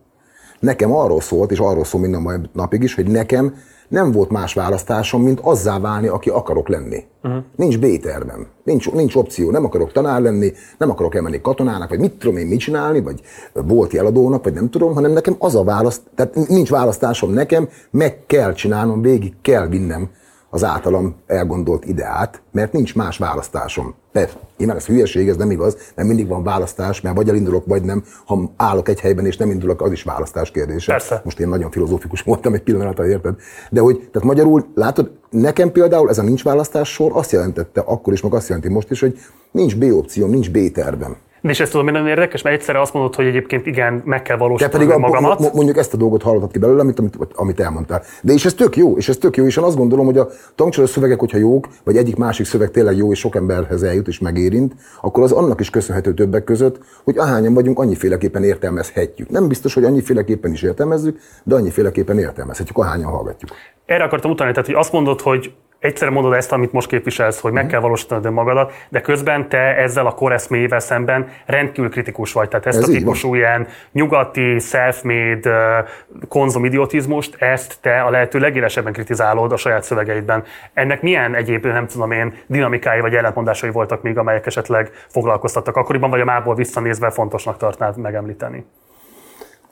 Nekem 0.61 0.93
arról 0.93 1.21
szólt, 1.21 1.51
és 1.51 1.59
arról 1.59 1.85
szól 1.85 2.01
minden 2.01 2.21
mai 2.21 2.37
napig 2.53 2.83
is, 2.83 2.95
hogy 2.95 3.07
nekem 3.07 3.55
nem 3.89 4.13
volt 4.13 4.31
más 4.31 4.55
választásom, 4.55 5.23
mint 5.23 5.41
azzá 5.41 5.79
válni, 5.79 6.07
aki 6.07 6.31
akarok 6.31 6.69
lenni. 6.69 7.05
Uh-huh. 7.23 7.43
Nincs 7.57 7.79
B-tervem, 7.79 8.47
nincs, 8.65 8.91
nincs 8.91 9.15
opció, 9.15 9.51
nem 9.51 9.65
akarok 9.65 9.93
tanár 9.93 10.21
lenni, 10.21 10.53
nem 10.79 10.91
akarok 10.91 11.15
elmenni 11.15 11.41
katonának, 11.41 11.89
vagy 11.89 11.99
mit 11.99 12.13
tudom 12.13 12.37
én 12.37 12.47
mit 12.47 12.61
csinálni, 12.61 13.01
vagy 13.01 13.21
bolti 13.67 13.99
eladónak, 13.99 14.45
vagy 14.45 14.53
nem 14.53 14.71
tudom, 14.71 14.95
hanem 14.95 15.13
nekem 15.13 15.37
az 15.39 15.55
a 15.55 15.65
választ, 15.65 16.03
tehát 16.15 16.49
nincs 16.49 16.71
választásom 16.71 17.33
nekem, 17.33 17.69
meg 17.91 18.27
kell 18.27 18.53
csinálnom, 18.53 19.03
végig 19.03 19.35
kell 19.43 19.69
vinnem 19.69 20.11
az 20.51 20.65
általam 20.65 21.15
elgondolt 21.27 21.85
ideát, 21.85 22.43
mert 22.53 22.73
nincs 22.73 22.95
más 22.95 23.19
választásom. 23.19 23.95
Persze, 24.13 24.37
nyilván 24.57 24.77
ez 24.77 24.87
hülyeség, 24.87 25.29
ez 25.29 25.37
nem 25.37 25.51
igaz, 25.51 25.77
mert 25.95 26.09
mindig 26.09 26.29
van 26.29 26.43
választás, 26.43 27.01
mert 27.01 27.17
vagy 27.17 27.29
elindulok, 27.29 27.67
vagy 27.67 27.83
nem. 27.83 28.05
Ha 28.25 28.51
állok 28.57 28.89
egy 28.89 29.01
helyben 29.01 29.27
és 29.27 29.37
nem 29.37 29.51
indulok, 29.51 29.83
az 29.83 29.93
is 29.93 30.03
választás 30.03 30.51
kérdése. 30.51 30.93
Persze. 30.93 31.21
Most 31.25 31.41
én 31.41 31.49
nagyon 31.49 31.71
filozófikus 31.71 32.23
voltam 32.23 32.55
egy 32.55 32.63
pillanatra, 32.63 33.09
érted? 33.09 33.35
De 33.71 33.81
hogy, 33.81 34.09
tehát 34.13 34.29
magyarul, 34.29 34.67
látod, 34.75 35.11
nekem 35.31 35.73
például 35.73 36.09
ez 36.09 36.19
a 36.19 36.23
nincs 36.23 36.43
választás 36.43 36.93
sor 36.93 37.11
azt 37.15 37.33
jelentette 37.33 37.81
akkor 37.81 38.13
is, 38.13 38.21
meg 38.21 38.35
azt 38.35 38.49
jelenti 38.49 38.69
most 38.69 38.91
is, 38.91 39.01
hogy 39.01 39.19
nincs 39.51 39.77
B 39.77 39.83
opcióm, 39.83 40.31
nincs 40.31 40.51
B 40.51 40.73
tervem. 40.73 41.17
És 41.43 41.61
ezt 41.61 41.70
tudom, 41.70 41.86
hogy 41.86 41.95
nagyon 41.95 42.09
érdekes, 42.09 42.43
mert 42.43 42.57
egyszerre 42.57 42.80
azt 42.80 42.93
mondod, 42.93 43.14
hogy 43.14 43.26
egyébként 43.26 43.66
igen, 43.66 44.03
meg 44.05 44.22
kell 44.22 44.36
valósítani 44.36 44.72
pedig 44.72 44.95
a, 44.95 44.99
magamat. 44.99 45.38
mo- 45.38 45.55
mondjuk 45.55 45.76
ezt 45.76 45.95
a 45.95 45.97
dolgot 45.97 46.22
hallottad 46.22 46.53
ki 46.53 46.59
belőle, 46.59 46.80
amit, 46.80 46.99
amit, 46.99 47.16
amit 47.34 47.61
elmondtál. 47.61 48.03
De 48.22 48.32
és 48.32 48.45
ez 48.45 48.55
tök 48.55 48.76
jó, 48.76 48.97
és 48.97 49.09
ez 49.09 49.16
tök 49.16 49.36
jó, 49.36 49.45
és 49.47 49.57
én 49.57 49.64
azt 49.64 49.76
gondolom, 49.76 50.07
hogy 50.07 50.18
a 50.18 50.28
tankcsoló 50.55 50.86
szövegek, 50.86 51.18
hogyha 51.18 51.38
jók, 51.38 51.68
vagy 51.84 51.97
egyik 51.97 52.16
másik 52.16 52.47
szöveg 52.47 52.70
tényleg 52.70 52.97
jó, 52.97 53.11
és 53.12 53.18
sok 53.18 53.34
emberhez 53.34 53.82
eljut 53.82 54.09
és 54.09 54.18
megérint, 54.18 54.74
akkor 55.01 55.22
az 55.22 55.32
annak 55.32 55.61
is 55.61 55.70
köszönhető 55.70 56.14
többek 56.14 56.45
között, 56.45 56.78
hogy 57.05 57.18
ahányan 57.18 57.55
vagyunk, 57.55 57.78
annyiféleképpen 57.78 58.45
értelmezhetjük. 58.45 59.30
Nem 59.30 59.49
biztos, 59.49 59.74
hogy 59.74 59.84
annyiféleképpen 59.84 60.53
is 60.53 60.62
értelmezzük, 60.62 61.18
de 61.43 61.55
annyiféleképpen 61.55 62.18
értelmezhetjük, 62.18 62.78
ahányan 62.78 63.11
hallgatjuk. 63.11 63.51
Erre 63.86 64.05
akartam 64.05 64.30
utalni, 64.30 64.53
tehát 64.53 64.68
hogy 64.68 64.78
azt 64.78 64.93
mondod, 64.93 65.20
hogy 65.20 65.53
egyszerre 65.81 66.11
mondod 66.11 66.33
ezt, 66.33 66.53
amit 66.53 66.72
most 66.72 66.89
képviselsz, 66.89 67.41
hogy 67.41 67.53
meg 67.53 67.66
kell 67.66 67.81
valósítanod 67.81 68.24
önmagadat, 68.24 68.72
de 68.89 69.01
közben 69.01 69.49
te 69.49 69.59
ezzel 69.59 70.07
a 70.07 70.14
koreszmével 70.14 70.81
szemben 70.81 71.28
rendkívül 71.47 71.91
kritikus 71.91 72.33
vagy. 72.33 72.49
Tehát 72.49 72.66
ezt 72.66 72.78
Ez 72.78 72.89
a 72.89 72.93
típusú 72.93 73.35
ilyen 73.35 73.66
nyugati, 73.93 74.59
self-made 74.59 75.85
konzumidiotizmust, 76.28 77.43
ezt 77.43 77.78
te 77.81 78.01
a 78.01 78.11
lehető 78.11 78.39
legélesebben 78.39 78.93
kritizálod 78.93 79.53
a 79.53 79.57
saját 79.57 79.83
szövegeidben. 79.83 80.45
Ennek 80.74 81.03
milyen 81.03 81.35
egyéb, 81.35 81.66
nem 81.66 81.87
tudom 81.87 82.11
én, 82.11 82.35
dinamikái 82.47 83.01
vagy 83.01 83.14
ellentmondásai 83.14 83.70
voltak 83.70 84.03
még, 84.03 84.18
amelyek 84.18 84.47
esetleg 84.47 84.91
foglalkoztattak 85.09 85.76
akkoriban, 85.76 86.11
vagy 86.11 86.20
a 86.20 86.24
mából 86.24 86.55
visszanézve 86.55 87.11
fontosnak 87.11 87.57
tartnád 87.57 87.97
megemlíteni? 87.97 88.64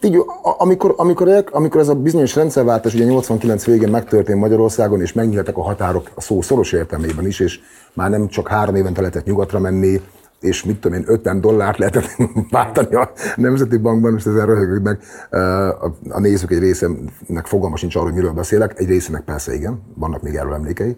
Így, 0.01 0.22
amikor, 0.59 0.94
amikor, 0.96 1.44
amikor 1.51 1.80
ez 1.80 1.88
a 1.88 1.94
bizonyos 1.94 2.34
rendszerváltás 2.34 2.94
ugye 2.94 3.05
89 3.05 3.64
végén 3.64 3.90
megtörtént 3.90 4.40
Magyarországon, 4.40 5.01
és 5.01 5.12
megnyíltak 5.12 5.57
a 5.57 5.62
határok 5.62 6.11
a 6.14 6.20
szó 6.20 6.42
szoros 6.42 6.72
értelmében 6.72 7.26
is, 7.26 7.40
és 7.40 7.61
már 7.92 8.11
nem 8.11 8.28
csak 8.28 8.49
három 8.49 8.74
évente 8.74 9.01
lehetett 9.01 9.24
nyugatra 9.24 9.59
menni, 9.59 10.01
és 10.40 10.64
mit 10.64 10.80
tudom 10.80 10.99
én, 10.99 11.05
50 11.07 11.40
dollárt 11.40 11.78
lehetett 11.78 12.16
váltani 12.51 12.94
a 12.94 13.12
Nemzeti 13.36 13.76
Bankban, 13.76 14.12
most 14.12 14.26
ezen 14.26 14.46
röhögök 14.46 14.82
meg. 14.82 14.99
A, 16.09 16.20
nézők 16.20 16.51
egy 16.51 16.59
részének 16.59 17.44
fogalma 17.44 17.76
sincs 17.76 17.94
arról, 17.94 18.09
hogy 18.09 18.16
miről 18.16 18.32
beszélek, 18.32 18.78
egy 18.78 18.88
részének 18.88 19.22
persze 19.22 19.55
igen, 19.55 19.82
vannak 19.94 20.22
még 20.22 20.34
erről 20.34 20.55
emlékei. 20.55 20.96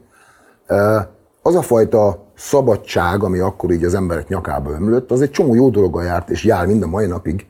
Az 1.42 1.54
a 1.54 1.62
fajta 1.62 2.26
szabadság, 2.36 3.22
ami 3.22 3.38
akkor 3.38 3.70
így 3.70 3.84
az 3.84 3.94
emberek 3.94 4.28
nyakába 4.28 4.70
ömlött, 4.70 5.10
az 5.10 5.20
egy 5.20 5.30
csomó 5.30 5.54
jó 5.54 5.70
dologgal 5.70 6.04
járt, 6.04 6.30
és 6.30 6.44
jár 6.44 6.66
mind 6.66 6.82
a 6.82 6.86
mai 6.86 7.06
napig, 7.06 7.46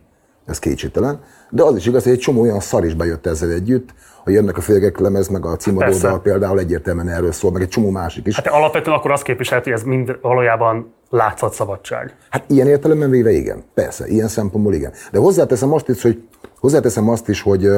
ez 0.46 0.59
kétségtelen, 0.59 1.20
de 1.51 1.62
az 1.62 1.76
is 1.76 1.86
igaz, 1.86 2.03
hogy 2.03 2.12
egy 2.12 2.18
csomó 2.18 2.40
olyan 2.40 2.61
szar 2.61 2.84
is 2.84 2.94
bejött 2.94 3.26
ezzel 3.26 3.51
együtt, 3.51 3.94
ha 4.24 4.30
jönnek 4.30 4.57
a 4.57 4.61
félgek 4.61 4.98
lemez, 4.98 5.28
meg 5.28 5.44
a 5.44 5.57
címadódal 5.57 6.20
például 6.20 6.59
egyértelműen 6.59 7.09
erről 7.09 7.32
szól, 7.32 7.51
meg 7.51 7.62
egy 7.62 7.68
csomó 7.68 7.90
másik 7.90 8.26
is. 8.26 8.36
Hát 8.36 8.46
alapvetően 8.46 8.96
akkor 8.96 9.11
azt 9.11 9.22
képviselt, 9.22 9.64
hogy 9.64 9.72
ez 9.72 9.82
mind 9.82 10.18
valójában 10.22 10.92
látszat 11.11 11.53
szabadság. 11.53 12.16
Hát 12.30 12.44
ilyen 12.46 12.66
értelemben 12.66 13.11
véve 13.11 13.30
igen, 13.30 13.64
persze, 13.74 14.07
ilyen 14.07 14.28
szempontból 14.28 14.74
igen. 14.74 14.92
De 15.12 15.18
hozzáteszem 15.18 15.72
azt 15.72 15.88
is, 15.88 16.03
hogy, 16.03 16.22
hozzáteszem 16.59 17.09
azt 17.09 17.28
is, 17.28 17.42
hogy 17.42 17.68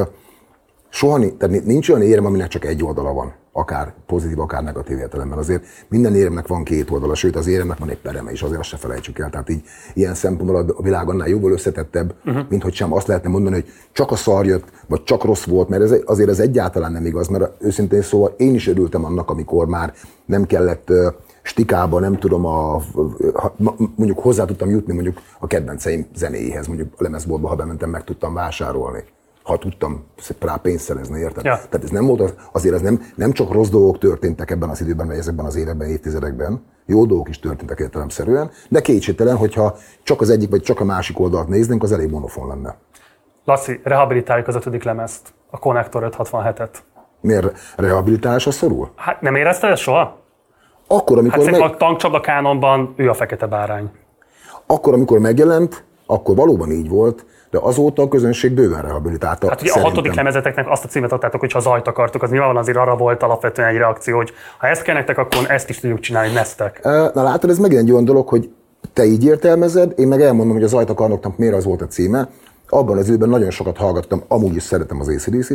soha 0.93 1.36
tehát 1.38 1.64
nincs 1.64 1.88
olyan 1.88 2.03
érem, 2.03 2.26
aminek 2.26 2.49
csak 2.49 2.64
egy 2.64 2.84
oldala 2.84 3.12
van, 3.12 3.32
akár 3.53 3.95
pozitív, 4.07 4.40
akár 4.40 4.62
negatív 4.62 4.99
értelemben. 4.99 5.38
Azért 5.38 5.64
minden 5.88 6.14
éremnek 6.14 6.47
van 6.47 6.64
két 6.64 6.90
oldala, 6.90 7.14
sőt 7.14 7.36
az 7.36 7.47
éremnek 7.47 7.78
van 7.78 7.88
egy 7.88 7.99
pereme 7.99 8.32
is, 8.32 8.43
azért 8.43 8.61
azt 8.61 8.68
se 8.68 8.76
felejtsük 8.76 9.18
el. 9.18 9.30
Tehát 9.30 9.49
így 9.51 9.62
ilyen 9.95 10.14
szempontból 10.14 10.57
a- 10.57 10.82
világ 10.82 11.09
annál 11.09 11.28
jóval 11.28 11.53
összetettebb, 11.53 12.14
uh-huh. 12.24 12.45
mint 12.49 12.62
hogy 12.62 12.74
sem 12.74 12.93
azt 12.93 13.07
lehetne 13.07 13.28
mondani, 13.28 13.55
hogy 13.55 13.66
csak 13.93 14.11
a 14.11 14.16
szar 14.16 14.47
jött, 14.47 14.64
vagy 14.88 15.03
csak 15.03 15.24
rossz 15.24 15.45
volt, 15.45 15.68
mert 15.68 15.82
ez, 15.82 15.95
azért 16.05 16.28
ez 16.28 16.40
egyáltalán 16.40 16.93
nem 16.93 17.07
igaz, 17.07 17.28
mert 17.28 17.62
őszintén 17.62 18.03
szóval 18.03 18.34
én 18.36 18.55
is 18.55 18.68
örültem 18.68 19.05
annak, 19.05 19.30
amikor 19.30 19.66
már 19.66 19.95
nem 20.24 20.47
kellett 20.47 20.90
ö, 20.90 21.09
stikába, 21.43 22.01
nem 22.01 22.18
tudom, 22.18 22.47
a, 22.47 22.82
mondjuk 23.97 24.18
hozzá 24.18 24.45
tudtam 24.45 24.70
jutni 24.70 24.93
mondjuk 24.93 25.20
a 25.38 25.47
kedvenceim 25.47 26.07
zenéjéhez, 26.14 26.66
mondjuk 26.66 26.93
a 26.97 27.03
lemezboltba, 27.03 27.49
ha 27.49 27.55
bementem, 27.55 27.90
meg 27.90 28.05
tudtam 28.05 28.34
vásárolni. 28.34 29.05
Ha 29.43 29.59
tudtam 29.59 30.05
rá 30.40 30.57
pénzt 30.57 30.84
szerezni, 30.84 31.20
érted? 31.20 31.45
Ja. 31.45 31.55
Tehát 31.55 31.82
ez 31.82 31.90
nem 31.90 32.07
volt, 32.07 32.20
az, 32.20 32.34
azért 32.53 32.74
ez 32.74 32.80
nem, 32.80 33.03
nem 33.16 33.32
csak 33.32 33.53
rossz 33.53 33.68
dolgok 33.68 33.99
történtek 33.99 34.51
ebben 34.51 34.68
az 34.68 34.80
időben, 34.80 35.07
vagy 35.07 35.16
ezekben 35.18 35.45
az 35.47 35.57
években, 35.57 35.88
évtizedekben, 35.88 36.64
jó 36.86 37.05
dolgok 37.07 37.28
is 37.28 37.38
történtek 37.38 37.78
értelemszerűen, 37.78 38.51
de 38.68 38.80
kétségtelen, 38.80 39.36
hogyha 39.36 39.76
csak 40.03 40.20
az 40.20 40.30
egyik 40.30 40.51
vagy 40.51 40.61
csak 40.62 40.80
a 40.80 40.84
másik 40.84 41.20
oldalt 41.20 41.49
néznénk, 41.49 41.82
az 41.82 41.93
elég 41.93 42.11
monofon 42.11 42.49
lenne. 42.49 42.76
Laci, 43.45 43.80
rehabilitáljuk 43.84 44.49
az 44.49 44.55
ötödik 44.55 44.82
lemezt, 44.84 45.34
a 45.51 45.59
Connector 45.59 46.09
567-et. 46.18 46.70
Miért 47.20 47.59
rehabilitálásra 47.76 48.51
szorul? 48.51 48.90
Hát 48.97 49.20
nem 49.20 49.34
érezted 49.34 49.70
ezt 49.70 49.82
soha? 49.82 50.20
Akkor, 50.86 51.16
Hát 51.16 51.18
amikor, 51.18 51.38
szerintem 51.38 51.61
meg, 51.68 51.74
a 51.74 51.76
tankcsapda 51.76 52.20
kánonban 52.20 52.93
ő 52.97 53.09
a 53.09 53.14
fekete 53.14 53.47
bárány. 53.47 53.90
akkor, 54.66 54.95
amikor 54.95 55.18
megjelent, 55.18 55.84
akkor 56.07 56.36
valóban 56.36 56.70
így 56.70 56.88
volt, 56.88 57.26
de 57.53 57.59
azóta 57.63 58.03
a 58.03 58.09
közönség 58.09 58.53
bőven 58.53 58.83
rehabilitálta. 58.83 59.49
Hát 59.49 59.61
ugye 59.61 59.73
a 59.73 59.81
hatodik 59.81 60.15
lemezeteknek 60.15 60.71
azt 60.71 60.85
a 60.85 60.89
címet 60.89 61.13
adtátok, 61.13 61.41
hogy 61.41 61.53
ha 61.53 61.61
zajt 61.61 61.87
akartok, 61.87 62.23
az 62.23 62.31
nyilván 62.31 62.57
azért 62.57 62.77
arra 62.77 62.97
volt 62.97 63.23
alapvetően 63.23 63.69
egy 63.69 63.77
reakció, 63.77 64.17
hogy 64.17 64.33
ha 64.59 64.67
ezt 64.67 64.83
kell 64.83 64.95
nektek, 64.95 65.19
akkor 65.19 65.45
ezt 65.49 65.69
is 65.69 65.81
tudjuk 65.81 66.01
csinálni, 66.01 66.33
neztek. 66.33 66.81
Na 66.83 67.23
látod, 67.23 67.51
ez 67.51 67.59
megint 67.59 67.81
egy 67.81 67.91
olyan 67.93 68.05
dolog, 68.05 68.29
hogy 68.29 68.51
te 68.93 69.05
így 69.05 69.25
értelmezed, 69.25 69.93
én 69.97 70.09
meg 70.09 70.21
elmondom, 70.21 70.55
hogy 70.55 70.65
az 70.65 70.75
ajtakarnoknak 70.75 71.37
miért 71.37 71.55
az 71.55 71.65
volt 71.65 71.83
a 71.83 71.87
címe. 71.87 72.29
Abban 72.69 72.99
az 72.99 73.09
időben 73.09 73.29
nagyon 73.29 73.51
sokat 73.51 73.77
hallgattam, 73.77 74.23
amúgy 74.29 74.55
is 74.55 74.63
szeretem 74.63 75.01
az 75.01 75.09
acdc 75.09 75.53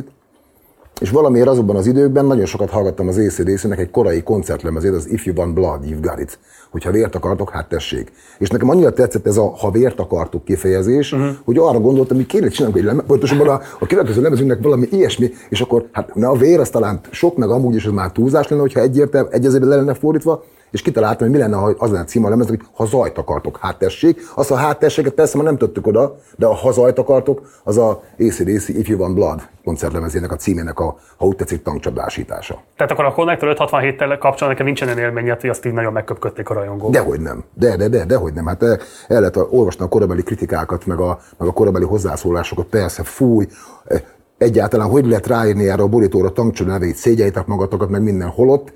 és 1.02 1.10
valamiért 1.10 1.48
azokban 1.48 1.76
az 1.76 1.88
időkben 1.88 2.26
nagyon 2.26 2.46
sokat 2.46 2.70
hallgattam 2.70 3.08
az 3.08 3.18
ACDC-nek 3.18 3.80
egy 3.80 3.92
korai 3.92 4.24
koncertlemezét, 4.24 4.94
az 4.94 5.10
If 5.10 5.26
You 5.26 5.36
Want 5.36 5.54
Blood, 5.54 5.84
You've 5.86 6.02
Got 6.02 6.20
It. 6.20 6.40
Hogyha 6.72 6.92
vért 6.92 7.16
akartok, 7.16 7.50
hát 7.50 7.70
tessék. 7.70 8.12
És 8.38 8.50
nekem 8.50 8.70
annyira 8.70 8.94
tetszett 8.94 9.28
ez 9.28 9.38
a 9.38 9.56
ha 9.56 9.72
vért 9.72 10.00
akartok 10.00 10.46
kifejezés, 10.46 11.12
uh-huh. 11.12 11.30
hogy 11.44 11.58
arra 11.58 11.80
gondoltam, 11.80 12.18
hogy 12.18 12.26
kéne 12.26 12.48
csinálni 12.48 12.80
egy 12.80 12.86
lemez, 12.86 13.04
pontosabban 13.08 13.48
a, 13.48 13.62
a 13.80 13.86
következő 13.86 14.22
lemezünknek 14.22 14.62
valami 14.62 14.88
ilyesmi, 14.92 15.32
és 15.50 15.62
akkor 15.62 15.88
hát 15.92 16.16
ne 16.16 16.28
a 16.28 16.36
vér, 16.36 16.60
az 16.60 16.70
talán 16.70 17.00
sok, 17.10 17.38
meg 17.38 17.50
amúgy 17.50 17.76
is 17.76 17.86
az 17.86 17.94
már 17.94 18.12
túlzás 18.12 18.48
lenne, 18.48 18.62
hogyha 18.62 18.80
egyértelmű, 18.80 19.30
egyezőben 19.32 19.70
le 19.70 19.76
lenne 19.76 19.94
fordítva, 19.94 20.44
és 20.78 20.84
kitaláltam, 20.84 21.28
hogy 21.28 21.36
mi 21.38 21.42
lenne, 21.42 21.56
ha 21.56 21.74
az 21.78 21.90
lenne 21.90 22.04
a 22.04 22.06
cím 22.06 22.26
a 22.26 22.30
lemez, 22.30 22.48
hogy 22.48 22.62
ha 22.74 22.86
zajt 22.86 23.18
akartok, 23.18 23.58
hát 23.62 23.78
tessék. 23.78 24.22
Azt 24.36 24.52
a 24.52 24.56
hát 24.56 24.80
tesséket 24.80 25.14
persze 25.14 25.38
már 25.38 25.46
nem 25.46 25.58
tettük 25.58 25.88
oda, 25.88 26.16
de 26.36 26.46
a 26.46 26.54
ha 26.54 26.72
zajt 26.72 27.00
akartok, 27.00 27.42
az 27.64 27.78
a 27.78 28.02
ACDC 28.20 28.68
If 28.68 28.88
You 28.88 29.00
Want 29.00 29.14
Blood 29.14 29.42
koncertlemezének 29.64 30.32
a 30.32 30.36
címének 30.36 30.80
a, 30.80 30.98
ha 31.18 31.26
úgy 31.26 31.36
tetszik, 31.36 31.62
tankcsapdásítása. 31.62 32.62
Tehát 32.76 32.92
akkor 32.92 33.06
a 33.06 33.12
Connector 33.12 33.56
567-tel 33.58 33.98
kapcsolatban 33.98 34.48
nekem 34.48 34.66
nincsen 34.66 34.88
olyan 34.88 35.00
élményed, 35.00 35.42
hogy 35.42 35.50
azt 35.50 35.66
így 35.66 35.74
nagyon 35.74 35.94
megköpködték 35.94 36.50
a 36.50 36.54
rajongók. 36.54 36.92
Dehogy 36.92 37.20
nem. 37.20 37.44
De, 37.54 37.76
de, 37.76 37.88
de, 37.88 38.06
dehogy 38.06 38.34
nem. 38.34 38.46
Hát 38.46 38.64
el, 38.64 38.80
el 39.08 39.20
lehet 39.20 39.38
olvasni 39.38 39.84
a 39.84 39.88
korabeli 39.88 40.24
kritikákat, 40.24 40.86
meg 40.86 41.00
a, 41.00 41.20
meg 41.38 41.48
a 41.48 41.52
korabeli 41.52 41.86
hozzászólásokat. 41.86 42.66
Persze, 42.66 43.04
fúj, 43.04 43.48
eh, 43.86 44.02
egyáltalán 44.38 44.90
hogy 44.90 45.06
lehet 45.06 45.28
ráírni 45.28 45.70
erre 45.70 45.82
a 45.82 45.88
borítóra 45.88 46.32
tankcső 46.32 46.66
nevét, 46.66 46.96
szégyeljétek 46.96 47.46
magatokat, 47.46 47.90
meg 47.90 48.02
minden 48.02 48.30
holott. 48.30 48.72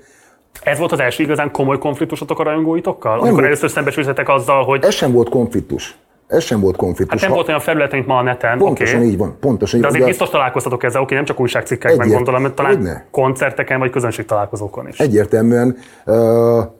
Ez 0.62 0.78
volt 0.78 0.92
az 0.92 1.00
első 1.00 1.22
igazán 1.22 1.50
komoly 1.50 1.78
konfliktusotok 1.78 2.38
a 2.38 2.42
rajongóitokkal? 2.42 3.12
Amikor 3.12 3.32
volt. 3.32 3.44
először 3.44 3.70
szembesültetek 3.70 4.28
azzal, 4.28 4.64
hogy 4.64 4.84
Ez 4.84 4.94
sem 4.94 5.12
volt 5.12 5.28
konfliktus. 5.28 5.96
Ez 6.26 6.42
sem 6.44 6.60
volt 6.60 6.76
konfliktus. 6.76 7.10
hát 7.10 7.20
nem 7.20 7.28
Ha- 7.28 7.36
volt 7.36 7.48
olyan 7.48 7.60
felület, 7.60 7.92
mint 7.92 8.06
ma 8.06 8.16
a 8.18 8.22
neten, 8.22 8.58
Pontosan 8.58 9.00
oké. 9.00 9.08
így 9.08 9.16
van. 9.18 9.36
Pontosan 9.40 9.80
De 9.80 9.86
így 9.86 9.92
azért 9.92 10.00
van. 10.02 10.10
biztos 10.10 10.28
találkoztatok 10.30 10.82
ezzel, 10.82 11.00
oké, 11.02 11.14
nem 11.14 11.24
csak 11.24 11.40
újságcikkekben 11.40 12.00
Egyért- 12.00 12.16
gondolom, 12.16 12.42
mert 12.42 12.54
talán 12.54 12.74
Hogyne. 12.74 13.06
koncerteken 13.10 13.78
vagy 13.78 13.90
közönség 13.90 14.24
találkozókon 14.24 14.88
is. 14.88 14.98
Egyértelműen 15.00 15.76
uh, 16.06 16.14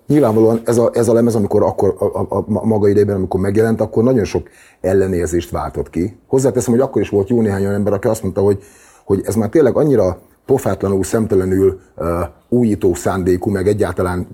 nyilvánvalóan 0.07 0.61
ez 0.65 0.79
a, 0.79 0.91
ez 0.93 1.09
a 1.09 1.13
lemez, 1.13 1.35
amikor 1.35 1.63
akkor 1.63 1.95
a, 1.99 2.05
a, 2.05 2.27
a 2.39 2.67
maga 2.67 2.89
idejében, 2.89 3.17
amikor 3.17 3.41
megjelent, 3.41 3.81
akkor 3.81 4.03
nagyon 4.03 4.25
sok 4.25 4.49
ellenérzést 4.81 5.51
váltott 5.51 5.91
ki. 5.91 6.19
Hozzáteszem, 6.27 6.73
hogy 6.73 6.83
akkor 6.83 7.03
is 7.03 7.09
volt 7.09 7.29
jó 7.29 7.41
néhány 7.41 7.63
olyan 7.63 7.75
ember, 7.75 7.93
aki 7.93 8.07
azt 8.09 8.23
mondta, 8.23 8.41
hogy, 8.41 8.59
hogy 9.05 9.21
ez 9.25 9.35
már 9.35 9.49
tényleg 9.49 9.77
annyira 9.77 10.19
pofátlanul, 10.47 11.05
szemtelenül 11.05 11.81
uh, 11.97 12.07
újító 12.49 12.95
szándékú, 12.95 13.51
meg 13.51 13.69
egyáltalán 13.69 14.29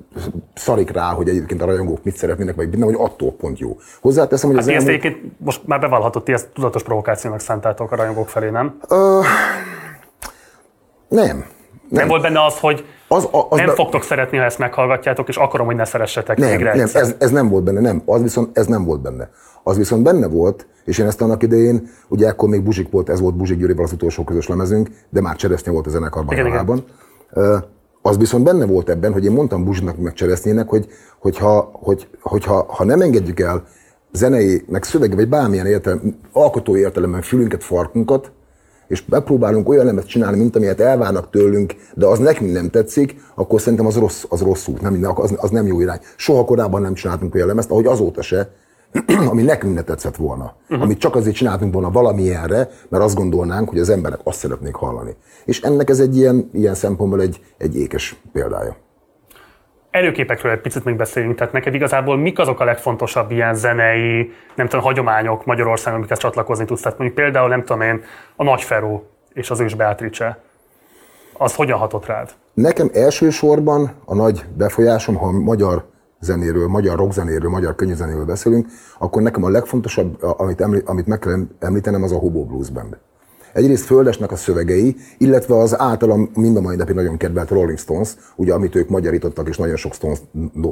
szarik 0.55 0.91
rá, 0.91 1.13
hogy 1.13 1.29
egyébként 1.29 1.63
a 1.63 1.65
rajongók 1.65 2.05
mit 2.05 2.17
szeretnének, 2.17 2.55
vagy 2.55 2.69
minden, 2.69 2.89
hogy 2.89 2.99
attól 2.99 3.33
pont 3.33 3.59
jó. 3.59 3.77
Hozzáteszem, 4.01 4.51
hogy 4.51 4.59
Hát 4.59 4.67
az 4.67 4.71
ti 4.71 4.77
ezt 4.77 4.87
elmúlt... 4.87 5.05
egyébként 5.05 5.33
most 5.39 5.67
már 5.67 5.81
bevallhatod, 5.81 6.23
ti 6.23 6.33
ezt 6.33 6.49
tudatos 6.49 6.83
provokációnak 6.83 7.41
szántátok 7.41 7.93
a 7.93 7.97
rajongók 7.97 8.29
felé, 8.29 8.51
nem? 8.51 8.79
Nem. 11.09 11.27
Nem. 11.29 11.45
Nem 11.89 12.09
volt 12.09 12.23
benne 12.23 12.45
az, 12.45 12.59
hogy 12.59 12.85
Az, 13.09 13.29
az, 13.31 13.45
az 13.49 13.59
nem 13.59 13.67
be- 13.67 13.73
fogtok 13.73 14.03
szeretni, 14.03 14.39
ha 14.39 14.45
ezt 14.45 14.59
meghallgatjátok, 14.59 15.29
és 15.29 15.37
akarom, 15.37 15.67
hogy 15.67 15.77
ne 15.77 15.85
szeressetek 15.85 16.39
Nem, 16.39 16.49
végre 16.49 16.73
nem 16.75 16.81
egyszer. 16.81 17.03
ez, 17.03 17.15
ez, 17.19 17.31
nem 17.31 17.49
volt 17.49 17.65
benne, 17.65 17.81
nem. 17.81 18.03
Az 18.05 18.23
viszont, 18.23 18.59
ez 18.59 18.67
nem 18.67 18.85
volt 18.85 19.01
benne. 19.01 19.31
Az 19.63 19.77
viszont 19.77 20.03
benne 20.03 20.29
volt, 20.29 20.67
és 20.85 20.99
én 20.99 21.07
ezt 21.07 21.21
annak 21.21 21.43
idején, 21.43 21.89
ugye 22.09 22.27
ekkor 22.27 22.49
még 22.49 22.63
Buzsik 22.63 22.91
volt, 22.91 23.09
ez 23.09 23.21
volt 23.21 23.37
Buzsik 23.37 23.59
Gyurival 23.59 23.85
az 23.85 23.93
utolsó 23.93 24.25
közös 24.25 24.49
lemezünk, 24.49 24.89
de 25.11 25.21
már 25.21 25.37
Cseresznye 25.37 25.73
volt 25.73 25.87
a 25.87 25.91
zenekarban 25.91 26.33
Igen, 26.35 26.47
igen. 26.47 26.85
Az 28.03 28.17
viszont 28.17 28.45
benne 28.45 28.67
volt 28.67 28.89
ebben, 28.89 29.13
hogy 29.13 29.25
én 29.25 29.33
mondtam 29.33 29.65
Buzsiknak 29.65 29.97
meg 29.99 30.13
Cseresznyének, 30.13 30.69
hogy, 30.69 30.87
hogyha, 31.19 31.71
hogy, 31.73 32.09
hogyha 32.21 32.67
ha 32.69 32.85
nem 32.85 33.01
engedjük 33.01 33.41
el 33.41 33.65
zenei, 34.13 34.65
meg 34.69 34.83
szövege, 34.83 35.15
vagy 35.15 35.29
bármilyen 35.29 35.67
értelem, 35.67 36.17
alkotó 36.33 36.77
értelemben 36.77 37.23
fülünket, 37.23 37.65
farkunkat, 37.65 38.33
és 38.89 39.05
megpróbálunk 39.09 39.69
olyan 39.69 39.87
lemet 39.87 40.07
csinálni, 40.07 40.39
mint 40.39 40.57
amilyet 40.57 40.81
elvárnak 40.81 41.31
tőlünk, 41.31 41.75
de 41.95 42.07
az 42.07 42.19
nekünk 42.19 42.53
nem 42.53 42.71
tetszik, 42.71 43.17
akkor 43.35 43.61
szerintem 43.61 43.87
az 43.87 43.97
rossz, 43.97 44.25
az 44.29 44.41
rossz 44.41 44.67
út, 44.67 44.81
nem, 44.81 45.13
az, 45.15 45.35
az 45.37 45.51
nem 45.51 45.67
jó 45.67 45.81
irány. 45.81 45.99
Soha 46.17 46.45
korábban 46.45 46.83
nem 46.83 46.95
csináltunk 46.95 47.35
olyan 47.35 47.47
lemezt, 47.47 47.71
ahogy 47.71 47.87
azóta 47.87 48.23
se, 48.23 48.51
ami 49.31 49.43
nekünk 49.43 49.75
ne 49.75 49.83
tetszett 49.83 50.17
volna. 50.17 50.55
Uh-huh. 50.63 50.83
Amit 50.83 50.99
csak 50.99 51.15
azért 51.15 51.37
csináltunk 51.37 51.73
volna 51.73 51.91
valamilyenre, 51.91 52.71
mert 52.89 53.05
azt 53.05 53.15
gondolnánk, 53.15 53.69
hogy 53.69 53.79
az 53.79 53.89
emberek 53.89 54.21
azt 54.25 54.39
szeretnék 54.39 54.75
hallani. 54.75 55.17
És 55.45 55.61
ennek 55.61 55.91
ez 55.91 56.01
egy 56.01 56.17
ilyen, 56.17 56.51
ilyen 56.53 56.75
szempontból 56.75 57.21
egy, 57.21 57.41
egy 57.59 57.77
ékes 57.77 58.21
példája. 58.33 58.77
Erőképekről 59.99 60.53
egy 60.53 60.61
picit 60.61 60.85
még 60.85 60.97
beszéljünk, 60.97 61.37
tehát 61.37 61.53
neked 61.53 61.75
igazából 61.75 62.17
mik 62.17 62.39
azok 62.39 62.61
a 62.61 62.65
legfontosabb 62.65 63.31
ilyen 63.31 63.55
zenei, 63.55 64.33
nem 64.55 64.69
tudom, 64.69 64.85
hagyományok 64.85 65.45
Magyarországon, 65.45 65.99
amiket 65.99 66.19
csatlakozni 66.19 66.65
tudsz? 66.65 66.81
Tehát 66.81 66.99
mondjuk 66.99 67.21
például, 67.21 67.49
nem 67.49 67.65
tudom 67.65 67.81
én, 67.81 68.03
a 68.37 68.45
Nagy 68.45 68.63
Feró 68.63 69.07
és 69.33 69.51
az 69.51 69.61
ős 69.61 69.75
Beatrice. 69.75 70.39
Az 71.33 71.55
hogyan 71.55 71.79
hatott 71.79 72.07
rád? 72.07 72.31
Nekem 72.55 72.91
elsősorban 72.93 73.91
a 74.05 74.15
nagy 74.15 74.45
befolyásom, 74.57 75.15
ha 75.15 75.31
magyar 75.31 75.85
zenéről, 76.21 76.69
magyar 76.69 76.97
rockzenéről, 76.97 77.51
magyar 77.51 77.75
könnyűzenéről 77.75 78.25
beszélünk, 78.25 78.67
akkor 78.99 79.23
nekem 79.23 79.45
a 79.45 79.49
legfontosabb, 79.49 80.17
amit, 80.21 80.61
emlí, 80.61 80.81
amit 80.85 81.07
meg 81.07 81.19
kell 81.19 81.33
említenem, 81.59 82.03
az 82.03 82.13
a 82.13 82.19
Hobo 82.19 82.45
Blues 82.45 82.71
Band. 82.71 82.99
Egyrészt 83.53 83.85
Földesnek 83.85 84.33
a 84.33 84.37
szövegei, 84.37 84.97
illetve 85.19 85.57
az 85.57 85.79
általam 85.79 86.31
mind 86.35 86.57
a 86.57 86.61
mai 86.61 86.77
napig 86.77 86.95
nagyon 86.95 87.17
kedvelt 87.17 87.51
Rolling 87.51 87.79
Stones, 87.79 88.17
ugye 88.37 88.53
amit 88.53 88.75
ők 88.75 88.89
magyarítottak, 88.89 89.49
és 89.49 89.57
nagyon 89.57 89.77
sok 89.77 89.95
Stones 89.95 90.19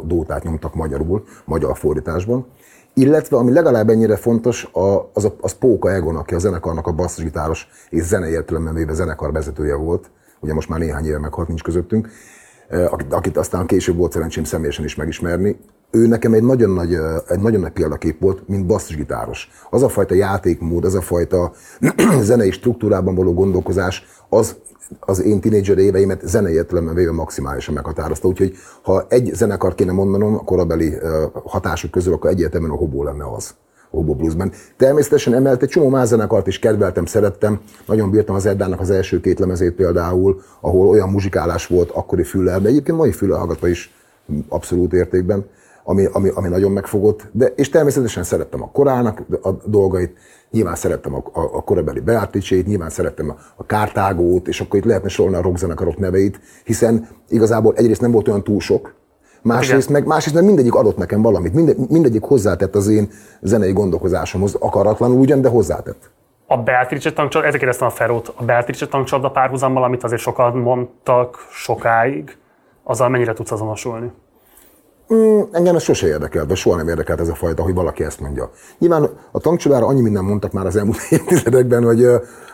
dótát 0.05 0.43
nyomtak 0.43 0.75
magyarul, 0.75 1.25
magyar 1.45 1.77
fordításban. 1.77 2.47
Illetve, 2.95 3.37
ami 3.37 3.53
legalább 3.53 3.89
ennyire 3.89 4.17
fontos, 4.17 4.65
a, 4.73 5.11
az, 5.13 5.25
a, 5.25 5.35
az 5.41 5.53
Póka 5.53 5.93
Egon, 5.93 6.17
aki 6.17 6.35
a 6.35 6.39
zenekarnak 6.39 6.87
a 6.87 6.93
basszusgitáros 6.93 7.69
és 7.91 8.03
zenei 8.03 8.31
értelemben 8.33 8.75
véve 8.75 8.93
zenekar 8.93 9.33
vezetője 9.33 9.75
volt, 9.75 10.11
ugye 10.41 10.55
most 10.55 10.69
már 10.69 10.79
néhány 10.79 11.07
éve 11.07 11.19
meghalt, 11.19 11.49
nincs 11.49 11.63
közöttünk, 11.63 12.09
akit, 12.91 13.13
akit 13.13 13.37
aztán 13.37 13.67
később 13.67 13.97
volt 13.97 14.13
szerencsém 14.13 14.45
személyesen 14.45 14.85
is 14.85 14.95
megismerni. 14.95 15.57
Ő 15.91 16.07
nekem 16.07 16.33
egy 16.33 16.43
nagyon 16.43 16.71
nagy, 16.71 16.95
egy 17.29 17.41
nagyon 17.41 17.61
nagy 17.61 17.73
példakép 17.73 18.21
volt, 18.21 18.49
mint 18.49 18.67
basszusgitáros. 18.67 19.51
Az 19.71 19.83
a 19.83 19.89
fajta 19.89 20.15
játékmód, 20.15 20.85
az 20.85 20.95
a 20.95 21.01
fajta 21.01 21.53
zenei 22.21 22.51
struktúrában 22.51 23.15
való 23.15 23.35
gondolkozás, 23.35 24.07
az 24.29 24.57
az 25.01 25.23
én 25.23 25.41
tínédzser 25.41 25.79
éveimet 25.79 26.21
zenei 26.25 26.55
értelemben 26.55 26.95
véve 26.95 27.13
maximálisan 27.13 27.75
meghatározta. 27.75 28.29
Úgyhogy 28.29 28.55
ha 28.83 29.07
egy 29.09 29.31
zenekar 29.35 29.75
kéne 29.75 29.93
mondanom 29.93 30.35
a 30.35 30.45
korabeli 30.45 30.95
hatások 31.45 31.91
közül, 31.91 32.13
akkor 32.13 32.31
egyértelműen 32.31 32.73
a 32.73 32.77
hobó 32.77 33.03
lenne 33.03 33.25
az. 33.35 33.55
Hobo 33.91 34.15
Bluesben. 34.15 34.53
Természetesen 34.77 35.35
emellett 35.35 35.63
egy 35.63 35.69
csomó 35.69 35.89
más 35.89 36.09
zenekart 36.09 36.47
is 36.47 36.59
kedveltem, 36.59 37.05
szerettem. 37.05 37.61
Nagyon 37.87 38.11
bírtam 38.11 38.35
az 38.35 38.47
Eddának 38.47 38.81
az 38.81 38.91
első 38.91 39.21
két 39.21 39.39
lemezét 39.39 39.73
például, 39.73 40.43
ahol 40.61 40.89
olyan 40.89 41.09
muzsikálás 41.09 41.67
volt 41.67 41.91
akkori 41.91 42.23
füllel, 42.23 42.61
de 42.61 42.69
egyébként 42.69 42.97
mai 42.97 43.13
füllel 43.13 43.57
is 43.63 43.95
abszolút 44.49 44.93
értékben, 44.93 45.47
ami, 45.89 46.09
ami, 46.13 46.29
ami 46.35 46.49
nagyon 46.49 46.73
megfogott. 46.73 47.29
De, 47.33 47.47
és 47.47 47.69
természetesen 47.69 48.23
szerettem 48.23 48.63
a 48.63 48.71
korának 48.73 49.23
a 49.43 49.51
dolgait, 49.65 50.17
nyilván 50.51 50.75
szerettem 50.75 51.15
a, 51.15 51.23
a, 51.33 51.41
a 51.41 51.63
korabeli 51.63 52.01
Beatrice-t, 52.01 52.67
nyilván 52.67 52.91
szerettem 52.91 53.31
a, 53.31 53.37
a 53.57 53.67
Kártágót, 53.67 54.49
és 54.49 54.61
akkor 54.61 54.79
itt 54.79 54.85
lehetne 54.85 55.09
sorolni 55.09 55.37
a 55.37 55.43
rockzenekarok 55.43 55.99
neveit, 55.99 56.41
hiszen 56.65 57.09
igazából 57.29 57.75
egyrészt 57.77 58.01
nem 58.01 58.11
volt 58.11 58.29
olyan 58.29 58.43
túl 58.43 58.61
sok, 58.61 58.95
Másrészt 59.43 59.89
meg, 59.89 60.07
másrészt 60.07 60.35
meg 60.35 60.45
mindegyik 60.45 60.75
adott 60.75 60.97
nekem 60.97 61.23
valamit, 61.23 61.55
Minde, 61.55 61.73
mindegyik 61.89 62.23
hozzátett 62.23 62.75
az 62.75 62.89
én 62.89 63.09
zenei 63.41 63.73
gondolkozásomhoz, 63.73 64.55
akaratlanul 64.55 65.19
ugyan, 65.19 65.41
de 65.41 65.49
hozzátett. 65.49 66.11
A 66.47 66.57
Beatrice 66.57 67.13
tankcsapda, 67.13 67.47
ezért 67.47 67.63
kérdeztem 67.63 67.89
a 67.89 67.91
Ferót, 67.91 68.33
a 68.37 68.45
Beatrice 68.45 68.87
tankcsapda 68.87 69.31
párhuzammal, 69.31 69.83
amit 69.83 70.05
azért 70.05 70.21
sokan 70.21 70.57
mondtak 70.57 71.37
sokáig, 71.51 72.37
azzal 72.83 73.09
mennyire 73.09 73.33
tudsz 73.33 73.51
azonosulni? 73.51 74.13
Mm, 75.15 75.41
engem 75.53 75.77
ez 75.77 75.83
sose 75.83 76.07
érdekelt, 76.07 76.49
vagy 76.49 76.57
soha 76.57 76.77
nem 76.77 76.89
érdekelt 76.89 77.21
ez 77.21 77.29
a 77.29 77.35
fajta, 77.35 77.63
hogy 77.63 77.75
valaki 77.75 78.05
ezt 78.05 78.21
mondja. 78.21 78.51
Nyilván 78.79 79.11
a 79.31 79.39
tankcsodára 79.39 79.87
annyi 79.87 80.01
minden 80.01 80.25
mondtak 80.25 80.53
már 80.53 80.67
az 80.67 80.77
elmúlt 80.77 80.99
évtizedekben, 81.11 81.85
hogy 81.85 82.07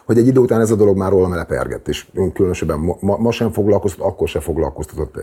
hogy 0.05 0.19
egy 0.19 0.27
idő 0.27 0.41
után 0.41 0.61
ez 0.61 0.71
a 0.71 0.75
dolog 0.75 0.97
már 0.97 1.11
rólam 1.11 1.35
lepergett, 1.35 1.89
és 1.89 2.07
különösebben 2.35 2.97
ma, 3.01 3.17
ma 3.17 3.31
sem 3.31 3.51
foglalkoztat, 3.51 4.07
akkor 4.07 4.29
sem 4.29 4.41
foglalkoztatott 4.41 5.15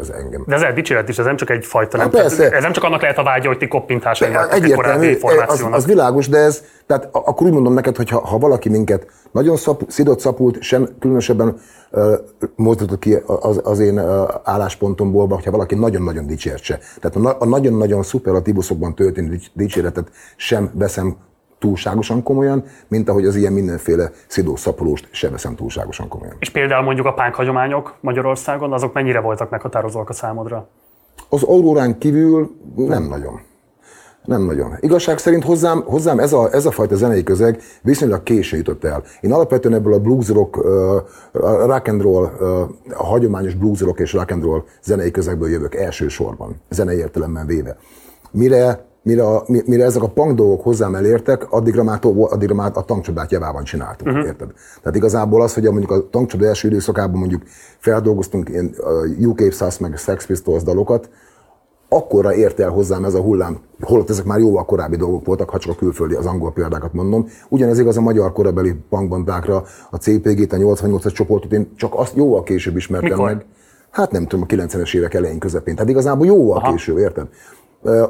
ez 0.00 0.08
engem. 0.08 0.44
De 0.46 0.54
ez 0.54 0.62
egy 0.62 0.74
dicséret 0.74 1.08
is, 1.08 1.18
ez 1.18 1.24
nem 1.24 1.36
csak 1.36 1.50
egyfajta, 1.50 1.96
nem, 1.96 2.06
hát 2.06 2.20
persze. 2.20 2.50
ez 2.50 2.62
nem 2.62 2.72
csak 2.72 2.84
annak 2.84 3.00
lehet 3.00 3.18
a 3.18 3.22
vágya, 3.22 3.48
hogy 3.48 3.58
ti 3.58 3.68
koppintás 3.68 4.20
Egyértelmű, 4.20 5.18
az, 5.46 5.66
az, 5.70 5.86
világos, 5.86 6.28
de 6.28 6.38
ez, 6.38 6.62
tehát 6.86 7.08
akkor 7.12 7.46
úgy 7.46 7.52
mondom 7.52 7.72
neked, 7.72 7.96
hogy 7.96 8.08
ha, 8.10 8.26
ha 8.26 8.38
valaki 8.38 8.68
minket 8.68 9.06
nagyon 9.32 9.56
szap, 9.56 9.82
szidott, 9.88 10.20
szapult, 10.20 10.62
sem 10.62 10.88
különösebben 11.00 11.58
uh, 11.90 12.12
mozgatott 12.56 12.98
ki 12.98 13.16
az, 13.26 13.60
az 13.64 13.78
én 13.78 13.98
uh, 13.98 14.28
álláspontomból, 14.44 15.28
hogyha 15.28 15.50
valaki 15.50 15.74
nagyon-nagyon 15.74 16.26
dicsértse. 16.26 16.78
Tehát 17.00 17.16
a, 17.16 17.36
a 17.40 17.46
nagyon-nagyon 17.46 18.02
szuperlatívuszokban 18.02 18.94
történő 18.94 19.38
dicséretet 19.52 20.08
sem 20.36 20.70
veszem 20.74 21.16
túlságosan 21.58 22.22
komolyan, 22.22 22.64
mint 22.88 23.08
ahogy 23.08 23.26
az 23.26 23.36
ilyen 23.36 23.52
mindenféle 23.52 24.10
szidó 24.26 24.56
szapolóst 24.56 25.08
se 25.10 25.30
veszem 25.30 25.54
túlságosan 25.54 26.08
komolyan. 26.08 26.36
És 26.38 26.50
például 26.50 26.84
mondjuk 26.84 27.06
a 27.06 27.14
pánk 27.14 27.34
hagyományok 27.34 27.94
Magyarországon, 28.00 28.72
azok 28.72 28.92
mennyire 28.92 29.20
voltak 29.20 29.50
meghatározóak 29.50 30.08
a 30.08 30.12
számodra? 30.12 30.68
Az 31.28 31.42
aurórán 31.42 31.98
kívül 31.98 32.50
nem 32.76 33.02
nagyon. 33.02 33.40
Nem 34.24 34.42
nagyon. 34.42 34.76
Igazság 34.80 35.18
szerint 35.18 35.44
hozzám, 35.44 35.82
hozzám 35.86 36.18
ez, 36.18 36.32
a, 36.32 36.52
ez 36.52 36.66
a 36.66 36.70
fajta 36.70 36.96
zenei 36.96 37.22
közeg 37.22 37.60
viszonylag 37.82 38.22
késő 38.22 38.56
jutott 38.56 38.84
el. 38.84 39.02
Én 39.20 39.32
alapvetően 39.32 39.74
ebből 39.74 39.92
a 39.92 40.00
blues 40.00 40.28
rock, 40.28 40.56
uh, 40.56 40.64
rock 41.66 41.88
and 41.88 42.02
roll, 42.02 42.24
uh, 42.40 43.00
a 43.00 43.04
hagyományos 43.04 43.54
blues 43.54 43.80
rock 43.80 43.98
és 43.98 44.12
rock 44.12 44.30
and 44.30 44.42
roll 44.42 44.64
zenei 44.82 45.10
közegből 45.10 45.48
jövök 45.48 45.74
elsősorban, 45.74 46.60
zenei 46.68 46.96
értelemben 46.96 47.46
véve. 47.46 47.76
Mire 48.30 48.87
mire, 49.02 49.26
a, 49.26 49.44
mire 49.46 49.84
ezek 49.84 50.02
a 50.02 50.08
punk 50.08 50.34
dolgok 50.34 50.62
hozzám 50.62 50.94
elértek, 50.94 51.52
addigra 51.52 51.82
már, 51.82 51.98
addigra 52.02 52.54
már 52.54 52.70
a 52.74 52.84
tankcsodát 52.84 53.30
javában 53.30 53.64
csináltuk, 53.64 54.06
uh-huh. 54.06 54.26
érted? 54.26 54.52
Tehát 54.82 54.96
igazából 54.96 55.42
az, 55.42 55.54
hogy 55.54 55.66
a, 55.66 55.70
mondjuk 55.70 55.90
a 55.90 56.08
tankcsoda 56.10 56.46
első 56.46 56.68
időszakában 56.68 57.18
mondjuk 57.18 57.42
feldolgoztunk 57.78 58.48
ilyen 58.48 58.74
UK 59.26 59.52
Sus 59.52 59.78
meg 59.78 59.96
Sex 59.96 60.26
Pistols 60.26 60.62
dalokat, 60.62 61.08
akkorra 61.88 62.34
ért 62.34 62.60
el 62.60 62.70
hozzám 62.70 63.04
ez 63.04 63.14
a 63.14 63.20
hullám, 63.20 63.58
holott 63.80 64.10
ezek 64.10 64.24
már 64.24 64.38
jóval 64.38 64.64
korábbi 64.64 64.96
dolgok 64.96 65.26
voltak, 65.26 65.50
ha 65.50 65.58
csak 65.58 65.72
a 65.72 65.76
külföldi, 65.76 66.14
az 66.14 66.26
angol 66.26 66.52
példákat 66.52 66.92
mondom. 66.92 67.28
Ugyanez 67.48 67.78
igaz 67.78 67.96
a 67.96 68.00
magyar 68.00 68.32
korabeli 68.32 68.74
punkbandákra, 68.90 69.62
a 69.90 69.96
CPG-t, 69.96 70.52
a 70.52 70.56
88-as 70.56 71.12
csoportot, 71.12 71.52
én 71.52 71.72
csak 71.76 71.94
azt 71.94 72.16
jóval 72.16 72.42
később 72.42 72.76
ismertem 72.76 73.10
Mikor? 73.10 73.24
meg. 73.24 73.44
Hát 73.90 74.10
nem 74.10 74.26
tudom, 74.26 74.46
a 74.48 74.54
90-es 74.54 74.96
évek 74.96 75.14
elején 75.14 75.38
közepén. 75.38 75.74
Tehát 75.74 75.90
igazából 75.90 76.26
jóval 76.26 76.56
Aha. 76.56 76.70
később, 76.70 76.98
érted? 76.98 77.28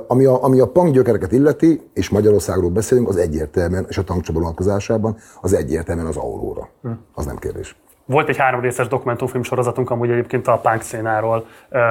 Ami 0.06 0.24
a, 0.24 0.44
ami 0.44 0.60
a 0.60 0.66
punk 0.66 0.92
gyökereket 0.92 1.32
illeti, 1.32 1.80
és 1.94 2.10
Magyarországról 2.10 2.70
beszélünk, 2.70 3.08
az 3.08 3.16
egyértelműen, 3.16 3.86
és 3.88 3.98
a 3.98 4.04
tankcsoda 4.04 4.38
vonatkozásában, 4.38 5.16
az 5.40 5.52
egyértelműen 5.52 6.06
az 6.06 6.16
Aurora. 6.16 6.68
Hm. 6.82 6.90
Az 7.14 7.26
nem 7.26 7.36
kérdés. 7.36 7.76
Volt 8.08 8.28
egy 8.28 8.36
három 8.36 8.60
részes 8.60 8.88
dokumentumfilm 8.88 9.42
sorozatunk 9.42 9.90
amúgy 9.90 10.10
egyébként 10.10 10.48
a 10.48 10.60
punk 10.62 10.82
szénáról. 10.82 11.46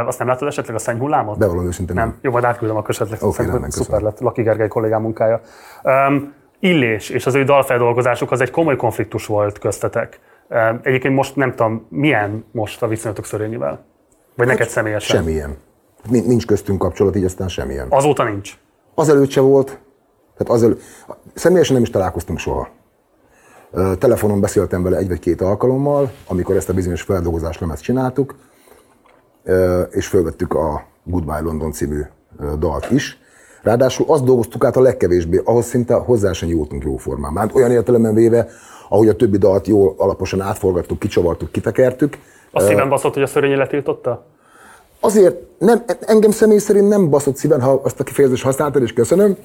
Azt 0.05 0.19
nem 0.19 0.27
láttad 0.27 0.47
esetleg 0.47 0.75
a 0.75 0.79
szennyhullámot? 0.79 1.37
Bevallom 1.37 1.65
őszintén 1.65 1.95
nem. 1.95 2.07
nem. 2.07 2.17
Jó, 2.21 2.31
majd 2.31 2.43
átküldöm 2.43 2.77
a 2.77 2.83
esetleg. 2.87 3.23
Okay, 3.23 3.45
nem, 3.45 3.69
szuper 3.69 4.01
lett, 4.01 4.19
Laki 4.19 4.41
Gergely 4.41 4.67
kollégám 4.67 5.01
munkája. 5.01 5.41
Um, 5.83 6.33
Illés 6.59 7.09
és 7.09 7.25
az 7.25 7.35
ő 7.35 7.43
dalfeldolgozásuk 7.43 8.31
az 8.31 8.41
egy 8.41 8.51
komoly 8.51 8.75
konfliktus 8.75 9.25
volt 9.25 9.59
köztetek. 9.59 10.19
Um, 10.49 10.79
egyébként 10.83 11.15
most 11.15 11.35
nem 11.35 11.49
tudom, 11.49 11.85
milyen 11.89 12.45
most 12.51 12.83
a 12.83 12.87
viszonyatok 12.87 13.25
Szörényivel? 13.25 13.85
Vagy 14.35 14.47
hát 14.47 14.57
neked 14.57 14.71
személyesen? 14.71 15.17
Semmilyen. 15.17 15.57
Nincs 16.09 16.45
köztünk 16.45 16.79
kapcsolat, 16.79 17.15
így 17.15 17.23
aztán 17.23 17.47
semmilyen. 17.47 17.87
Azóta 17.89 18.23
nincs? 18.23 18.57
Azelőtt 18.95 19.29
se 19.29 19.41
volt. 19.41 19.79
Tehát 20.37 20.53
azelőtt. 20.53 20.81
Személyesen 21.33 21.73
nem 21.73 21.83
is 21.83 21.89
találkoztunk 21.89 22.39
soha. 22.39 22.69
Telefonon 23.99 24.41
beszéltem 24.41 24.83
vele 24.83 24.97
egy 24.97 25.07
vagy 25.07 25.19
két 25.19 25.41
alkalommal, 25.41 26.11
amikor 26.27 26.55
ezt 26.55 26.69
a 26.69 26.73
bizonyos 26.73 27.01
feldolgozás 27.01 27.59
lemezt 27.59 27.83
csináltuk, 27.83 28.35
és 29.89 30.07
fölvettük 30.07 30.53
a 30.53 30.85
Goodbye 31.03 31.39
London 31.39 31.71
című 31.71 32.01
dalt 32.59 32.91
is. 32.91 33.17
Ráadásul 33.61 34.05
azt 34.09 34.23
dolgoztuk 34.23 34.65
át 34.65 34.75
a 34.75 34.81
legkevésbé, 34.81 35.41
ahhoz 35.43 35.65
szinte 35.65 35.93
hozzá 35.93 36.31
sem 36.31 36.49
nyúltunk 36.49 36.83
jóformán. 36.83 37.33
Már 37.33 37.49
olyan 37.53 37.71
értelemben 37.71 38.13
véve, 38.13 38.47
ahogy 38.89 39.07
a 39.07 39.15
többi 39.15 39.37
dalt 39.37 39.67
jól 39.67 39.93
alaposan 39.97 40.41
átforgattuk, 40.41 40.99
kicsavartuk, 40.99 41.51
kitekertük. 41.51 42.17
A 42.51 42.59
szívem 42.59 42.89
baszott, 42.89 43.13
hogy 43.13 43.23
a 43.23 43.27
szörényi 43.27 43.55
letiltotta? 43.55 44.25
Azért 44.99 45.35
nem, 45.57 45.83
engem 45.99 46.31
személy 46.31 46.57
szerint 46.57 46.87
nem 46.87 47.09
baszott 47.09 47.35
szíven, 47.35 47.61
ha 47.61 47.81
azt 47.83 47.99
a 47.99 48.03
kifejezést 48.03 48.43
használtad, 48.43 48.81
és 48.81 48.93
köszönöm. 48.93 49.37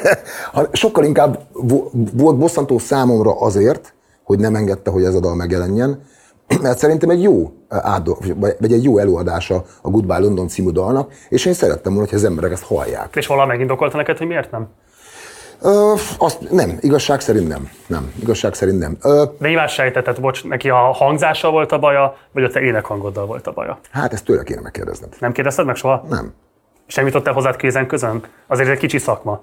Sokkal 0.72 1.04
inkább 1.04 1.38
volt 2.12 2.38
bosszantó 2.38 2.78
számomra 2.78 3.40
azért, 3.40 3.94
hogy 4.24 4.38
nem 4.38 4.54
engedte, 4.54 4.90
hogy 4.90 5.04
ez 5.04 5.14
a 5.14 5.20
dal 5.20 5.34
megjelenjen, 5.34 6.02
mert 6.62 6.78
szerintem 6.78 7.10
egy 7.10 7.22
jó 7.22 7.52
átdo, 7.68 8.16
vagy 8.60 8.72
egy 8.72 8.84
jó 8.84 8.98
előadása 8.98 9.64
a 9.82 9.90
Goodbye 9.90 10.18
London 10.18 10.48
című 10.48 10.70
dalnak, 10.70 11.12
és 11.28 11.44
én 11.44 11.52
szerettem 11.52 11.92
volna, 11.92 12.08
hogy 12.08 12.18
az 12.18 12.24
emberek 12.24 12.52
ezt 12.52 12.64
hallják. 12.64 13.16
És 13.16 13.26
valami 13.26 13.48
megindokolta 13.48 13.96
neked, 13.96 14.18
hogy 14.18 14.26
miért 14.26 14.50
nem? 14.50 14.68
Ö, 15.62 15.94
azt 16.18 16.50
nem, 16.50 16.78
igazság 16.80 17.20
szerint 17.20 17.48
nem. 17.48 17.70
Nem, 17.86 18.12
igazság 18.20 18.54
szerint 18.54 18.78
nem. 18.78 18.96
Ö, 19.02 19.24
De 19.38 19.48
nyilván 19.48 19.68
sejtetett, 19.68 20.20
bocs, 20.20 20.44
neki 20.44 20.68
a 20.68 20.76
hangzással 20.76 21.50
volt 21.50 21.72
a 21.72 21.78
baja, 21.78 22.16
vagy 22.32 22.42
a 22.44 22.48
te 22.48 22.60
énekhangoddal 22.60 23.26
volt 23.26 23.46
a 23.46 23.52
baja? 23.52 23.78
Hát 23.90 24.12
ezt 24.12 24.24
tőle 24.24 24.42
kéne 24.42 24.60
megkérdezned. 24.60 25.16
Nem 25.20 25.32
kérdezted 25.32 25.66
meg 25.66 25.76
soha? 25.76 26.04
Nem. 26.08 26.32
És 26.86 26.94
nem 26.94 27.06
jutott 27.06 27.26
el 27.26 27.32
hozzád 27.32 27.56
kézen 27.56 27.86
közön? 27.86 28.22
Azért 28.46 28.68
egy 28.68 28.78
kicsi 28.78 28.98
szakma. 28.98 29.42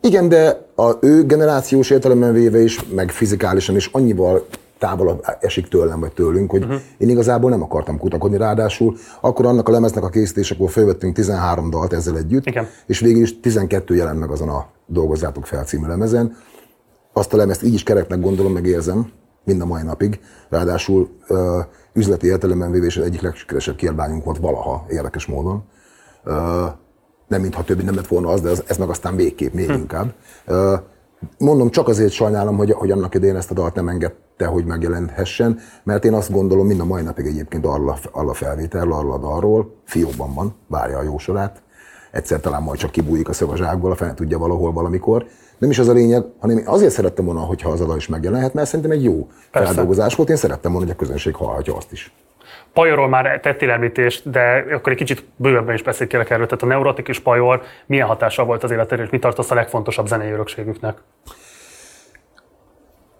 Igen, 0.00 0.28
de 0.28 0.66
a 0.74 0.92
ő 1.00 1.26
generációs 1.26 1.90
értelemben 1.90 2.32
véve 2.32 2.58
is, 2.58 2.78
meg 2.94 3.10
fizikálisan 3.10 3.76
is 3.76 3.86
annyival 3.92 4.46
távolabb 4.84 5.24
esik 5.40 5.68
tőlem 5.68 6.00
vagy 6.00 6.12
tőlünk, 6.12 6.50
hogy 6.50 6.62
uh-huh. 6.62 6.80
én 6.98 7.08
igazából 7.08 7.50
nem 7.50 7.62
akartam 7.62 7.98
kutakodni. 7.98 8.36
Ráadásul 8.36 8.96
akkor 9.20 9.46
annak 9.46 9.68
a 9.68 9.72
lemeznek 9.72 10.04
a 10.04 10.08
készítésekor 10.08 10.70
felvettünk 10.70 11.14
13 11.14 11.70
dalt 11.70 11.92
ezzel 11.92 12.16
együtt, 12.16 12.46
Igen. 12.46 12.66
és 12.86 13.00
végül 13.00 13.22
is 13.22 13.40
12 13.40 13.94
jelent 13.94 14.18
meg 14.20 14.30
azon 14.30 14.48
a 14.48 14.66
Dolgozzátok 14.86 15.46
fel 15.46 15.64
című 15.64 15.86
lemezen. 15.86 16.36
Azt 17.12 17.32
a 17.32 17.36
lemezt 17.36 17.62
így 17.62 17.74
is 17.74 17.82
kereknek 17.82 18.20
gondolom, 18.20 18.52
meg 18.52 18.66
érzem, 18.66 19.10
mind 19.44 19.60
a 19.60 19.66
mai 19.66 19.82
napig. 19.82 20.20
Ráadásul 20.48 21.08
ö, 21.26 21.60
üzleti 21.92 22.26
értelemben 22.26 22.70
véve 22.70 22.86
is 22.86 22.96
egyik 22.96 23.20
legsikeresebb 23.20 23.76
kiadványunk 23.76 24.24
volt 24.24 24.38
valaha, 24.38 24.86
érdekes 24.88 25.26
módon. 25.26 25.64
Ö, 26.24 26.64
nem 27.28 27.40
mintha 27.40 27.64
többi 27.64 27.82
nem 27.82 27.94
lett 27.94 28.06
volna 28.06 28.28
az, 28.28 28.40
de 28.40 28.50
ez, 28.50 28.62
ez 28.66 28.76
meg 28.76 28.88
aztán 28.88 29.16
végképp 29.16 29.52
még 29.52 29.66
hm. 29.66 29.72
inkább. 29.72 30.14
Ö, 30.46 30.74
mondom, 31.38 31.70
csak 31.70 31.88
azért 31.88 32.12
sajnálom, 32.12 32.56
hogy, 32.56 32.72
hogy 32.72 32.90
annak 32.90 33.14
idején 33.14 33.36
ezt 33.36 33.50
a 33.50 33.54
dalt 33.54 33.74
nem 33.74 33.88
engedte, 33.88 34.46
hogy 34.46 34.64
megjelenhessen, 34.64 35.58
mert 35.82 36.04
én 36.04 36.14
azt 36.14 36.32
gondolom, 36.32 36.66
mind 36.66 36.80
a 36.80 36.84
mai 36.84 37.02
napig 37.02 37.26
egyébként 37.26 37.66
arra, 37.66 37.96
arra 38.12 38.30
a 38.30 38.34
felvétel, 38.34 38.92
arra 38.92 39.12
a 39.12 39.18
dalról, 39.18 39.74
fiókban 39.84 40.34
van, 40.34 40.54
várja 40.66 40.98
a 40.98 41.02
jó 41.02 41.18
sorát, 41.18 41.62
egyszer 42.10 42.40
talán 42.40 42.62
majd 42.62 42.78
csak 42.78 42.90
kibújik 42.90 43.28
a 43.28 43.32
szövazsákból, 43.32 43.90
a 43.90 43.94
fene 43.94 44.14
tudja 44.14 44.38
valahol 44.38 44.72
valamikor. 44.72 45.26
Nem 45.58 45.70
is 45.70 45.78
az 45.78 45.88
a 45.88 45.92
lényeg, 45.92 46.24
hanem 46.40 46.58
én 46.58 46.66
azért 46.66 46.92
szerettem 46.92 47.24
volna, 47.24 47.40
hogyha 47.40 47.70
az 47.70 47.80
a 47.80 47.84
dal 47.84 47.96
is 47.96 48.08
megjelenhet, 48.08 48.54
mert 48.54 48.66
szerintem 48.66 48.90
egy 48.90 49.04
jó 49.04 49.26
Persze. 49.50 49.66
feldolgozás 49.66 50.14
volt. 50.14 50.28
Én 50.28 50.36
szerettem 50.36 50.72
volna, 50.72 50.86
hogy 50.86 50.96
a 50.98 50.98
közönség 50.98 51.34
hallhatja 51.34 51.76
azt 51.76 51.92
is. 51.92 52.12
Pajorról 52.74 53.08
már 53.08 53.40
tettél 53.40 53.70
említést, 53.70 54.30
de 54.30 54.64
akkor 54.72 54.92
egy 54.92 54.98
kicsit 54.98 55.24
bővebben 55.36 55.74
is 55.74 55.82
beszélj 55.82 56.10
erről. 56.12 56.46
Tehát 56.46 56.62
a 56.62 56.66
neurotikus 56.66 57.20
pajor 57.20 57.62
milyen 57.86 58.06
hatása 58.06 58.44
volt 58.44 58.62
az 58.62 58.70
életedre, 58.70 59.04
és 59.04 59.10
mit 59.10 59.20
tartasz 59.20 59.50
a 59.50 59.54
legfontosabb 59.54 60.06
zenei 60.06 60.30
örökségüknek? 60.30 60.96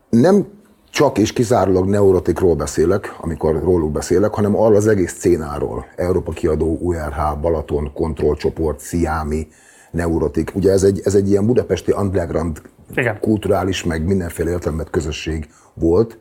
Nem 0.09 0.47
csak 0.91 1.19
és 1.19 1.33
kizárólag 1.33 1.89
neurotikról 1.89 2.55
beszélek, 2.55 3.15
amikor 3.21 3.63
róluk 3.63 3.93
beszélek, 3.93 4.35
hanem 4.35 4.57
arról 4.57 4.77
az 4.77 4.87
egész 4.87 5.13
szénáról. 5.19 5.87
Európa 5.97 6.33
kiadó, 6.33 6.79
URH, 6.81 7.41
Balaton, 7.41 7.93
kontrollcsoport, 7.93 8.79
Sziámi, 8.79 9.47
neurotik. 9.91 10.55
Ugye 10.55 10.71
ez 10.71 10.83
egy, 10.83 11.01
ez 11.05 11.15
egy 11.15 11.31
ilyen 11.31 11.47
budapesti 11.47 11.93
underground 11.93 12.63
Igen. 12.95 13.21
kulturális, 13.21 13.85
meg 13.85 14.05
mindenféle 14.05 14.51
értelmet 14.51 14.91
közösség 14.91 15.49
volt, 15.75 16.19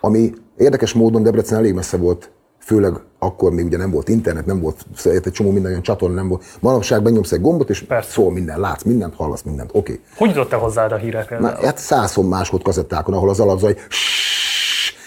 ami 0.00 0.32
érdekes 0.56 0.92
módon 0.92 1.22
Debrecen 1.22 1.58
elég 1.58 1.74
messze 1.74 1.96
volt 1.96 2.30
főleg 2.58 2.92
akkor 3.18 3.52
még 3.52 3.64
ugye 3.64 3.76
nem 3.76 3.90
volt 3.90 4.08
internet, 4.08 4.46
nem 4.46 4.60
volt 4.60 4.84
egy 5.04 5.32
csomó 5.32 5.50
minden 5.50 5.70
olyan 5.70 5.82
csatorna, 5.82 6.14
nem 6.14 6.28
volt. 6.28 6.44
Manapság 6.60 7.02
benyomsz 7.02 7.32
egy 7.32 7.40
gombot, 7.40 7.70
és 7.70 7.82
Persze. 7.82 8.10
szól 8.10 8.32
minden, 8.32 8.60
látsz 8.60 8.82
mindent, 8.82 9.14
hallasz 9.14 9.42
mindent, 9.42 9.70
oké. 9.72 9.92
Okay. 9.92 10.04
Hogy 10.16 10.28
jutott 10.28 10.48
te 10.48 10.56
hozzád 10.56 10.92
a 10.92 10.96
hírekre? 10.96 11.38
Na, 11.38 11.56
hát 11.62 11.78
százszor 11.78 12.24
másod 12.24 12.62
kazettákon, 12.62 13.14
ahol 13.14 13.28
az 13.28 13.40
alapzaj 13.40 13.76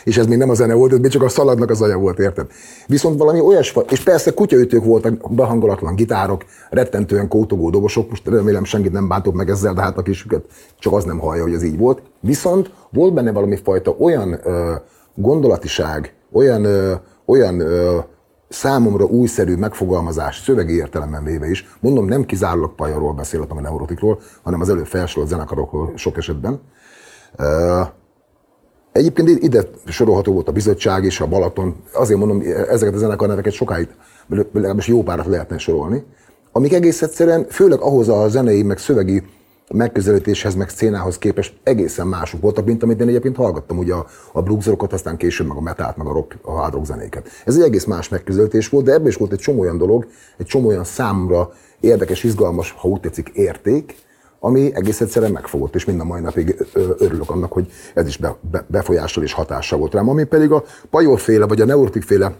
és 0.04 0.18
ez 0.18 0.28
még 0.28 0.38
nem 0.38 0.50
a 0.50 0.54
zene 0.54 0.74
volt, 0.74 0.92
ez 0.92 1.00
még 1.00 1.12
csak 1.12 1.24
a 1.24 1.30
szaladnak 1.30 1.70
az 1.70 1.82
aja 1.82 1.98
volt, 1.98 2.20
érted? 2.20 2.48
Viszont 2.88 3.18
valami 3.18 3.40
olyas, 3.40 3.74
és 3.90 4.04
persze 4.04 4.32
kutyaütők 4.32 4.84
voltak, 4.84 5.34
behangolatlan 5.34 5.96
gitárok, 5.96 6.46
rettentően 6.70 7.28
kótogó 7.28 7.70
dobosok, 7.70 8.10
most 8.10 8.28
remélem 8.28 8.64
senkit 8.64 8.92
nem 8.92 9.08
bántok 9.08 9.34
meg 9.34 9.50
ezzel, 9.50 9.74
de 9.74 9.82
hát 9.82 9.98
a 9.98 10.02
kisüket 10.02 10.46
csak 10.80 10.94
az 10.94 11.04
nem 11.04 11.20
hallja, 11.20 11.44
hogy 11.44 11.54
ez 11.54 11.64
így 11.64 11.78
volt. 11.78 12.02
Viszont 12.20 12.72
volt 12.92 13.14
benne 13.14 13.32
valami 13.32 13.56
fajta 13.56 13.96
olyan 14.00 14.40
ö, 14.44 14.74
gondolatiság, 15.16 16.14
olyan 16.32 16.64
ö, 16.64 16.94
olyan 17.32 17.60
ö, 17.60 18.00
számomra 18.50 19.06
újszerű 19.06 19.56
megfogalmazás, 19.56 20.42
szövegi 20.42 20.74
értelemben 20.74 21.24
véve 21.24 21.50
is, 21.50 21.66
mondom, 21.80 22.06
nem 22.06 22.26
kizárólag 22.26 22.76
Pajarról 22.76 23.14
beszéltem 23.14 23.58
a 23.58 23.62
neurotikról, 23.62 24.20
hanem 24.42 24.62
az 24.62 24.70
előbb 24.70 24.86
felsorolt 24.86 25.30
zenekarokról 25.30 25.92
sok 25.96 26.18
esetben. 26.18 26.62
Ö, 27.36 27.82
egyébként 28.92 29.30
ide 29.30 29.64
sorolható 29.86 30.34
volt 30.34 30.48
a 30.48 30.52
bizottság 30.52 31.04
és 31.04 31.22
a 31.22 31.28
Balaton, 31.28 31.76
azért 31.94 32.20
mondom, 32.20 32.42
ezeket 32.70 32.94
a 32.94 32.98
zenekarneveket 32.98 33.54
sokáig, 33.54 33.88
legalábbis 34.54 34.88
jó 34.88 35.04
párat 35.04 35.26
lehetne 35.26 35.58
sorolni, 35.58 36.04
amik 36.52 36.74
egész 36.74 37.02
egyszerűen, 37.02 37.46
főleg 37.50 37.80
ahhoz 37.80 38.10
a 38.10 38.28
zenei, 38.28 38.64
meg 38.64 38.78
szövegi 38.78 39.24
megközelítéshez, 39.74 40.56
meg 40.56 40.70
szcénához 40.70 41.18
képest 41.18 41.54
egészen 41.64 42.08
mások 42.08 42.42
voltak, 42.42 42.66
mint 42.66 42.84
amit 42.84 43.02
én 43.02 43.08
egyébként 43.08 43.36
hallgattam, 43.36 43.78
ugye 43.78 43.94
a, 43.94 44.06
a 44.32 44.42
bluesrockot, 44.42 44.94
aztán 44.94 45.18
később 45.18 45.48
meg 45.48 45.58
a 45.58 45.62
metált, 45.62 45.98
meg 45.98 46.08
a 46.08 46.14
rock, 46.14 46.38
a 46.42 46.52
hard 46.52 46.74
rock 46.74 46.86
zenéket. 46.86 47.28
Ez 47.46 47.56
egy 47.56 47.64
egész 47.64 47.86
más 47.86 48.10
megközelítés 48.10 48.70
volt, 48.70 48.86
de 48.86 48.94
ebben 48.94 49.08
is 49.08 49.16
volt 49.16 49.32
egy 49.32 49.40
csomó 49.40 49.60
olyan 49.60 49.78
dolog, 49.78 50.08
egy 50.38 50.46
csomó 50.46 50.68
olyan 50.68 50.84
számra 50.84 51.52
érdekes, 51.80 52.24
izgalmas, 52.24 52.72
ha 52.78 52.88
úgy 52.88 53.00
tetszik, 53.00 53.30
érték, 53.34 53.96
ami 54.40 54.76
egész 54.76 55.02
egyszerűen 55.02 55.32
megfogott, 55.32 55.76
és 55.76 55.86
mind 55.86 56.00
a 56.00 56.04
mai 56.04 56.22
napig 56.22 56.66
örülök 56.98 57.30
annak, 57.30 57.52
hogy 57.52 57.72
ez 57.94 58.08
is 58.08 58.18
be, 58.18 58.36
be, 58.52 58.66
befolyással 58.68 59.24
és 59.24 59.34
hatással 59.34 59.80
volt 59.80 59.94
rám. 59.94 60.10
Ami 60.10 60.24
pedig 60.24 60.52
a 60.52 60.64
pajorféle, 60.90 61.46
vagy 61.46 61.62
a 61.62 61.66
neurotikféle 61.66 62.34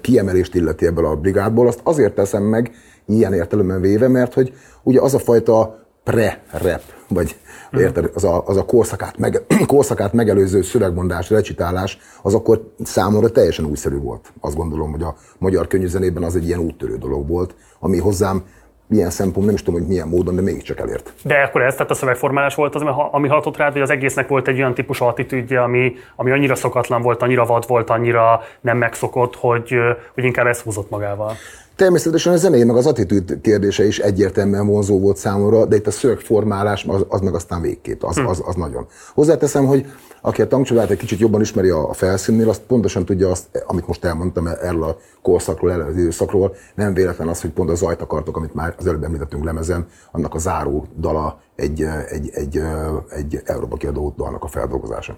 kiemelést 0.00 0.54
illeti 0.54 0.86
ebből 0.86 1.06
a 1.06 1.16
brigádból, 1.16 1.66
azt 1.66 1.80
azért 1.82 2.14
teszem 2.14 2.42
meg, 2.42 2.70
ilyen 3.06 3.32
értelemben 3.32 3.80
véve, 3.80 4.08
mert 4.08 4.34
hogy 4.34 4.54
ugye 4.82 5.00
az 5.00 5.14
a 5.14 5.18
fajta 5.18 5.85
pre-rap, 6.10 6.82
vagy 7.08 7.36
mm. 7.76 7.80
érted, 7.80 8.10
az 8.14 8.24
a, 8.24 8.42
az 8.46 8.56
a 8.56 8.64
korszakát, 8.64 9.18
meg, 9.18 9.42
korszakát 9.66 10.12
megelőző 10.12 10.62
szövegmondás, 10.62 11.30
recitálás, 11.30 11.98
az 12.22 12.34
akkor 12.34 12.72
számomra 12.84 13.30
teljesen 13.30 13.64
újszerű 13.64 13.98
volt. 13.98 14.32
Azt 14.40 14.56
gondolom, 14.56 14.90
hogy 14.90 15.02
a 15.02 15.16
magyar 15.38 15.66
könyvzenében 15.66 16.22
az 16.22 16.36
egy 16.36 16.46
ilyen 16.46 16.58
úttörő 16.58 16.96
dolog 16.96 17.28
volt, 17.28 17.54
ami 17.78 17.98
hozzám 17.98 18.44
milyen 18.88 19.10
szempont, 19.10 19.46
nem 19.46 19.54
is 19.54 19.62
tudom, 19.62 19.80
hogy 19.80 19.88
milyen 19.88 20.08
módon, 20.08 20.34
de 20.34 20.42
mégiscsak 20.42 20.78
elért. 20.80 21.12
De 21.22 21.34
akkor 21.34 21.62
ez, 21.62 21.74
tehát 21.74 21.90
a 21.90 21.94
szövegformálás 21.94 22.54
volt 22.54 22.74
az, 22.74 22.82
ami 23.10 23.28
hatott 23.28 23.56
rád, 23.56 23.72
hogy 23.72 23.80
az 23.80 23.90
egésznek 23.90 24.28
volt 24.28 24.48
egy 24.48 24.58
olyan 24.58 24.74
típusú 24.74 25.04
attitűdje, 25.04 25.62
ami, 25.62 25.92
ami 26.16 26.30
annyira 26.30 26.54
szokatlan 26.54 27.02
volt, 27.02 27.22
annyira 27.22 27.44
vad 27.44 27.66
volt, 27.66 27.90
annyira 27.90 28.40
nem 28.60 28.76
megszokott, 28.76 29.36
hogy, 29.36 29.74
hogy 30.14 30.24
inkább 30.24 30.46
ez 30.46 30.60
húzott 30.60 30.90
magával. 30.90 31.32
Természetesen 31.76 32.32
a 32.32 32.36
zenei, 32.36 32.64
meg 32.64 32.76
az 32.76 32.86
attitűd 32.86 33.40
kérdése 33.40 33.86
is 33.86 33.98
egyértelműen 33.98 34.66
vonzó 34.66 35.00
volt 35.00 35.16
számomra, 35.16 35.66
de 35.66 35.76
itt 35.76 35.86
a 35.86 35.90
szövegformálás 35.90 36.84
az, 36.84 37.04
az 37.08 37.20
meg 37.20 37.34
aztán 37.34 37.60
végképp, 37.60 38.02
az, 38.02 38.16
hm. 38.16 38.26
az, 38.26 38.42
az 38.46 38.54
nagyon. 38.54 38.86
Hozzáteszem, 39.14 39.66
hogy 39.66 39.86
aki 40.20 40.42
a 40.42 40.46
tankcsodát 40.46 40.90
egy 40.90 40.98
kicsit 40.98 41.18
jobban 41.18 41.40
ismeri 41.40 41.68
a 41.68 41.92
felszínnél, 41.92 42.48
azt 42.48 42.60
pontosan 42.60 43.04
tudja 43.04 43.30
azt, 43.30 43.64
amit 43.66 43.86
most 43.86 44.04
elmondtam 44.04 44.46
erről 44.46 44.82
a 44.82 44.96
korszakról, 45.22 45.72
erről 45.72 45.86
az 45.86 45.96
időszakról. 45.96 46.54
Nem 46.74 46.94
véletlen 46.94 47.28
az, 47.28 47.40
hogy 47.40 47.50
pont 47.50 47.70
a 47.70 47.74
zajt 47.74 48.00
akartok, 48.00 48.36
amit 48.36 48.54
már 48.54 48.74
az 48.78 48.86
előbb 48.86 49.04
említettünk 49.04 49.44
lemezen, 49.44 49.86
annak 50.10 50.34
a 50.34 50.38
záró 50.38 50.86
dala 51.00 51.40
egy, 51.56 51.82
egy, 51.82 52.30
egy, 52.32 52.56
egy, 52.56 52.62
egy 53.08 53.40
Európa 53.44 53.76
kiadó 53.76 54.14
dalnak 54.16 54.44
a 54.44 54.48
feldolgozása. 54.48 55.16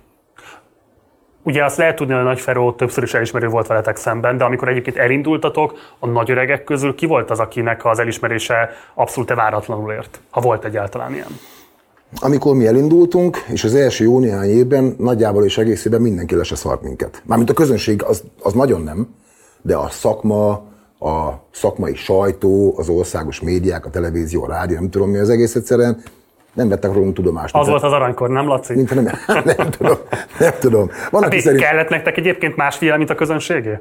Ugye 1.49 1.65
azt 1.65 1.77
lehet 1.77 1.97
tudni, 1.97 2.13
hogy 2.13 2.23
a 2.23 2.27
Nagy 2.27 2.41
Feró 2.41 2.73
többször 2.73 3.03
is 3.03 3.15
elismerő 3.15 3.49
volt 3.49 3.67
veletek 3.67 3.97
szemben, 3.97 4.37
de 4.37 4.45
amikor 4.45 4.69
egyébként 4.69 4.97
elindultatok, 4.97 5.75
a 5.99 6.07
nagy 6.07 6.31
öregek 6.31 6.65
közül 6.65 6.95
ki 6.95 7.07
volt 7.07 7.31
az, 7.31 7.39
akinek 7.39 7.85
az 7.85 7.99
elismerése 7.99 8.71
abszolút 8.95 9.35
váratlanul 9.35 9.93
ért, 9.93 10.21
ha 10.31 10.41
volt 10.41 10.65
egyáltalán 10.65 11.13
ilyen? 11.13 11.27
Amikor 12.21 12.55
mi 12.55 12.67
elindultunk, 12.67 13.37
és 13.53 13.65
az 13.65 13.75
első 13.75 14.05
jó 14.05 14.19
néhány 14.19 14.49
évben 14.49 14.95
nagyjából 14.99 15.45
és 15.45 15.59
egészében 15.59 16.01
mindenki 16.01 16.35
le 16.35 16.43
se 16.43 16.55
szart 16.55 16.83
minket. 16.83 17.23
Mármint 17.27 17.51
a 17.51 17.55
közönség 17.55 18.03
az, 18.03 18.23
az 18.43 18.53
nagyon 18.53 18.83
nem, 18.83 19.15
de 19.63 19.77
a 19.77 19.89
szakma, 19.89 20.51
a 21.01 21.33
szakmai 21.51 21.95
sajtó, 21.95 22.75
az 22.77 22.89
országos 22.89 23.41
médiák, 23.41 23.87
a 23.87 23.91
televízió, 23.91 24.43
a 24.43 24.49
rádió, 24.49 24.77
nem 24.77 24.91
tudom 24.91 25.11
mi, 25.11 25.19
az 25.19 25.31
egész 25.31 25.55
egyszerűen 25.55 26.03
nem 26.55 26.69
vettek 26.69 26.93
rólunk 26.93 27.15
tudomást. 27.15 27.55
Az 27.55 27.69
volt 27.69 27.83
az 27.83 27.93
aranykor, 27.93 28.29
nem 28.29 28.47
Laci? 28.47 28.75
Mint, 28.75 28.95
nem, 28.95 29.09
nem 29.45 29.71
tudom, 29.71 29.97
nem 30.39 30.53
tudom. 30.61 30.91
Van, 31.11 31.23
hát 31.23 31.41
szerint... 31.41 31.63
Kellett 31.63 31.89
nektek 31.89 32.17
egyébként 32.17 32.57
más 32.57 32.77
figyelem, 32.77 32.99
mint 32.99 33.11
a 33.11 33.15
közönségé? 33.15 33.81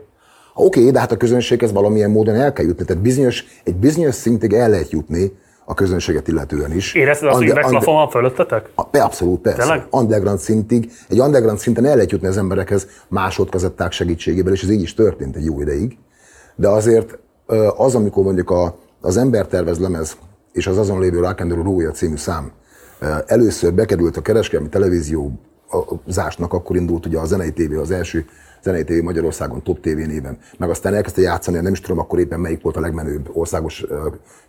Oké, 0.54 0.80
okay, 0.80 0.92
de 0.92 1.00
hát 1.00 1.12
a 1.12 1.18
közönséghez 1.18 1.72
valamilyen 1.72 2.10
módon 2.10 2.36
el 2.36 2.54
kell 2.54 2.66
jutni. 2.66 2.86
Tehát 2.86 3.02
bizonyos, 3.02 3.44
egy 3.64 3.76
bizonyos 3.76 4.16
szintig 4.16 4.54
el 4.54 4.70
lehet 4.70 4.92
jutni 4.92 5.32
a 5.66 5.74
közönséget 5.74 6.28
illetően 6.28 6.72
is. 6.72 6.94
Érezted 6.94 7.28
azt, 7.28 7.38
hogy 7.38 7.50
üvegplafon 7.50 7.94
van 7.94 8.10
fölöttetek? 8.10 8.70
Abszolút, 8.92 9.42
persze. 9.42 9.62
Tényleg? 9.62 9.86
Underground 9.90 10.40
szintig, 10.40 10.92
egy 11.10 11.20
underground 11.20 11.60
szinten 11.60 11.86
el 11.86 11.96
lehet 11.96 12.12
jutni 12.12 12.28
az 12.28 12.38
emberekhez 12.38 12.88
másodkazetták 13.08 13.92
segítségével, 13.92 14.54
és 14.54 14.64
ez 14.64 14.70
így 14.70 14.82
is 14.82 14.94
történt 14.94 15.36
egy 15.36 15.46
jó 15.46 15.62
ideig. 15.62 15.98
De 16.56 16.68
azért 16.68 17.18
az, 17.78 17.96
amikor 17.96 18.24
mondjuk 18.24 18.50
a, 18.50 18.76
az 19.02 19.18
ember 19.18 19.46
tervez 19.46 19.80
lemez, 19.80 20.18
és 20.52 20.68
az 20.68 20.78
azon 20.78 21.00
lévő 21.00 21.20
Rock 21.20 21.40
and 21.40 21.52
Roll 21.52 21.92
című 21.92 22.16
szám. 22.16 22.52
Először 23.26 23.74
bekerült 23.74 24.18
a 24.18 24.22
kereskedelmi 24.22 24.70
televízió 24.70 25.40
zásnak, 26.08 26.54
akkor 26.54 26.76
indult 26.76 27.06
ugye 27.06 27.20
a 27.20 27.26
zenei 27.26 27.52
tévé 27.52 27.76
az 27.76 27.92
első 27.92 28.26
zenei 28.64 28.84
tévé 28.84 29.02
Magyarországon 29.02 29.64
top 29.64 29.80
TV 29.80 29.88
néven, 29.88 30.38
meg 30.58 30.70
aztán 30.70 30.94
elkezdte 30.94 31.22
játszani, 31.22 31.60
nem 31.60 31.72
is 31.72 31.80
tudom 31.80 32.00
akkor 32.00 32.20
éppen 32.20 32.40
melyik 32.40 32.62
volt 32.62 32.78
a 32.78 32.80
legmenőbb 32.80 33.30
országos 33.34 33.86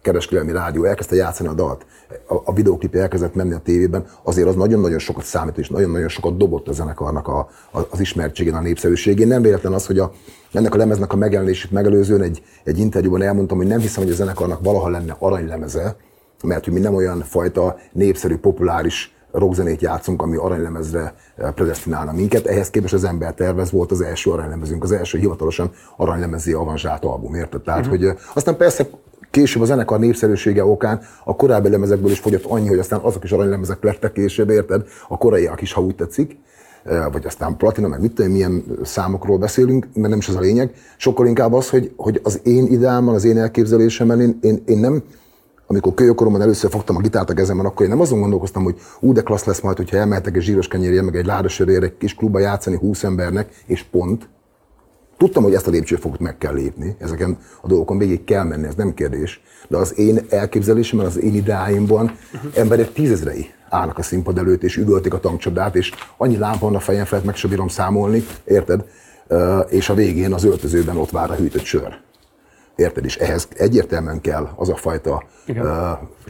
kereskedelmi 0.02 0.52
rádió, 0.52 0.84
elkezdte 0.84 1.14
játszani 1.14 1.48
a 1.48 1.52
dalt, 1.52 1.86
a, 2.28 2.34
a 2.44 2.52
videóklip 2.52 2.94
elkezdett 2.94 3.34
menni 3.34 3.52
a 3.52 3.58
tévében, 3.58 4.06
azért 4.22 4.48
az 4.48 4.54
nagyon-nagyon 4.54 4.98
sokat 4.98 5.24
számít, 5.24 5.58
és 5.58 5.68
nagyon-nagyon 5.68 6.08
sokat 6.08 6.36
dobott 6.36 6.68
a 6.68 6.72
zenekarnak 6.72 7.28
a, 7.28 7.38
a, 7.72 7.80
az 7.90 8.00
ismertségén, 8.00 8.54
a 8.54 8.60
népszerűségén. 8.60 9.28
Nem 9.28 9.42
véletlen 9.42 9.72
az, 9.72 9.86
hogy 9.86 9.98
a, 9.98 10.12
ennek 10.52 10.74
a 10.74 10.76
lemeznek 10.76 11.12
a 11.12 11.16
megjelenését 11.16 11.70
megelőzően 11.70 12.22
egy, 12.22 12.42
egy 12.64 12.78
interjúban 12.78 13.22
elmondtam, 13.22 13.56
hogy 13.56 13.66
nem 13.66 13.80
hiszem, 13.80 14.02
hogy 14.02 14.12
a 14.12 14.16
zenekarnak 14.16 14.60
valaha 14.62 14.88
lenne 14.88 15.16
aranylemeze, 15.18 15.96
mert 16.42 16.64
hogy 16.64 16.72
mi 16.72 16.80
nem 16.80 16.94
olyan 16.94 17.20
fajta 17.20 17.76
népszerű, 17.92 18.36
populáris 18.36 19.16
rockzenét 19.32 19.80
játszunk, 19.80 20.22
ami 20.22 20.36
aranylemezre 20.36 21.14
eh, 21.36 21.50
predestinálna 21.50 22.12
minket. 22.12 22.46
Ehhez 22.46 22.70
képest 22.70 22.94
az 22.94 23.04
ember 23.04 23.34
tervez 23.34 23.70
volt 23.70 23.90
az 23.90 24.00
első 24.00 24.30
aranylemezünk, 24.30 24.82
az 24.82 24.92
első 24.92 25.18
hivatalosan 25.18 25.70
aranylemezé 25.96 26.52
avanzsált 26.52 27.04
album, 27.04 27.34
érted? 27.34 27.62
Tehát, 27.62 27.80
uh-huh. 27.80 27.96
hogy 27.96 28.06
eh, 28.06 28.16
aztán 28.34 28.56
persze 28.56 28.88
később 29.30 29.62
a 29.62 29.64
zenekar 29.64 29.98
népszerűsége 29.98 30.64
okán 30.64 31.00
a 31.24 31.36
korábbi 31.36 31.68
lemezekből 31.68 32.10
is 32.10 32.18
fogyott 32.18 32.44
annyi, 32.44 32.68
hogy 32.68 32.78
aztán 32.78 33.00
azok 33.00 33.24
is 33.24 33.32
aranylemezek 33.32 33.82
lettek 33.82 34.12
később, 34.12 34.50
érted? 34.50 34.86
A 35.08 35.18
koraiak 35.18 35.60
is, 35.60 35.72
ha 35.72 35.80
úgy 35.80 35.94
tetszik 35.94 36.36
vagy 37.12 37.26
aztán 37.26 37.56
platina, 37.56 37.88
meg 37.88 38.00
mit 38.00 38.12
tudom, 38.12 38.30
milyen 38.30 38.64
számokról 38.82 39.38
beszélünk, 39.38 39.86
mert 39.94 40.08
nem 40.08 40.18
is 40.18 40.28
az 40.28 40.34
a 40.34 40.40
lényeg. 40.40 40.72
Sokkal 40.96 41.26
inkább 41.26 41.52
az, 41.52 41.68
hogy, 41.70 41.92
hogy 41.96 42.20
az 42.22 42.40
én 42.44 42.66
ideámmal, 42.66 43.14
az 43.14 43.24
én 43.24 43.38
elképzelésemmel 43.38 44.20
én, 44.20 44.38
én, 44.40 44.62
én 44.66 44.78
nem 44.78 45.02
amikor 45.70 45.94
kölyökoromban 45.94 46.42
először 46.42 46.70
fogtam 46.70 46.96
a 46.96 47.00
gitárt 47.00 47.30
a 47.30 47.34
kezemben, 47.34 47.66
akkor 47.66 47.82
én 47.82 47.88
nem 47.88 48.00
azon 48.00 48.20
gondolkoztam, 48.20 48.62
hogy 48.62 48.76
ú, 49.00 49.12
de 49.12 49.20
klassz 49.20 49.44
lesz 49.44 49.60
majd, 49.60 49.76
hogyha 49.76 49.96
elmehetek 49.96 50.36
egy 50.36 50.42
zsíros 50.42 50.68
kenyérje, 50.68 51.02
meg 51.02 51.16
egy 51.16 51.26
ládasörére, 51.26 51.84
egy 51.84 51.96
kis 51.96 52.14
klubba 52.14 52.38
játszani 52.38 52.76
20 52.76 53.04
embernek, 53.04 53.62
és 53.66 53.82
pont. 53.82 54.28
Tudtam, 55.16 55.42
hogy 55.42 55.54
ezt 55.54 55.66
a 55.66 55.70
lépcsőfokot 55.70 56.20
meg 56.20 56.38
kell 56.38 56.54
lépni, 56.54 56.96
ezeken 56.98 57.38
a 57.60 57.66
dolgokon 57.66 57.98
végig 57.98 58.24
kell 58.24 58.44
menni, 58.44 58.66
ez 58.66 58.74
nem 58.74 58.94
kérdés. 58.94 59.40
De 59.68 59.76
az 59.76 59.98
én 59.98 60.20
elképzelésemben, 60.28 61.06
az 61.06 61.20
én 61.20 61.34
ideáimban 61.34 62.04
uh-huh. 62.04 62.52
emberek 62.54 62.92
tízezrei 62.92 63.46
állnak 63.68 63.98
a 63.98 64.02
színpad 64.02 64.38
előtt, 64.38 64.62
és 64.62 64.76
üvöltik 64.76 65.14
a 65.14 65.20
tankcsodát, 65.20 65.74
és 65.76 65.92
annyi 66.16 66.36
lámpa 66.36 66.64
van 66.64 66.74
a 66.74 66.80
fejem 66.80 67.04
felett, 67.04 67.24
meg 67.24 67.36
sem 67.36 67.50
bírom 67.50 67.68
számolni, 67.68 68.22
érted? 68.44 68.84
És 69.68 69.88
a 69.88 69.94
végén 69.94 70.32
az 70.32 70.44
öltözőben 70.44 70.96
ott 70.96 71.10
vár 71.10 71.30
a 71.30 71.34
hűtött 71.34 71.64
sör. 71.64 71.98
Érted? 72.76 73.04
És 73.04 73.16
ehhez 73.16 73.48
egyértelműen 73.56 74.20
kell 74.20 74.48
az 74.56 74.68
a 74.68 74.76
fajta 74.76 75.22
uh, 75.48 75.56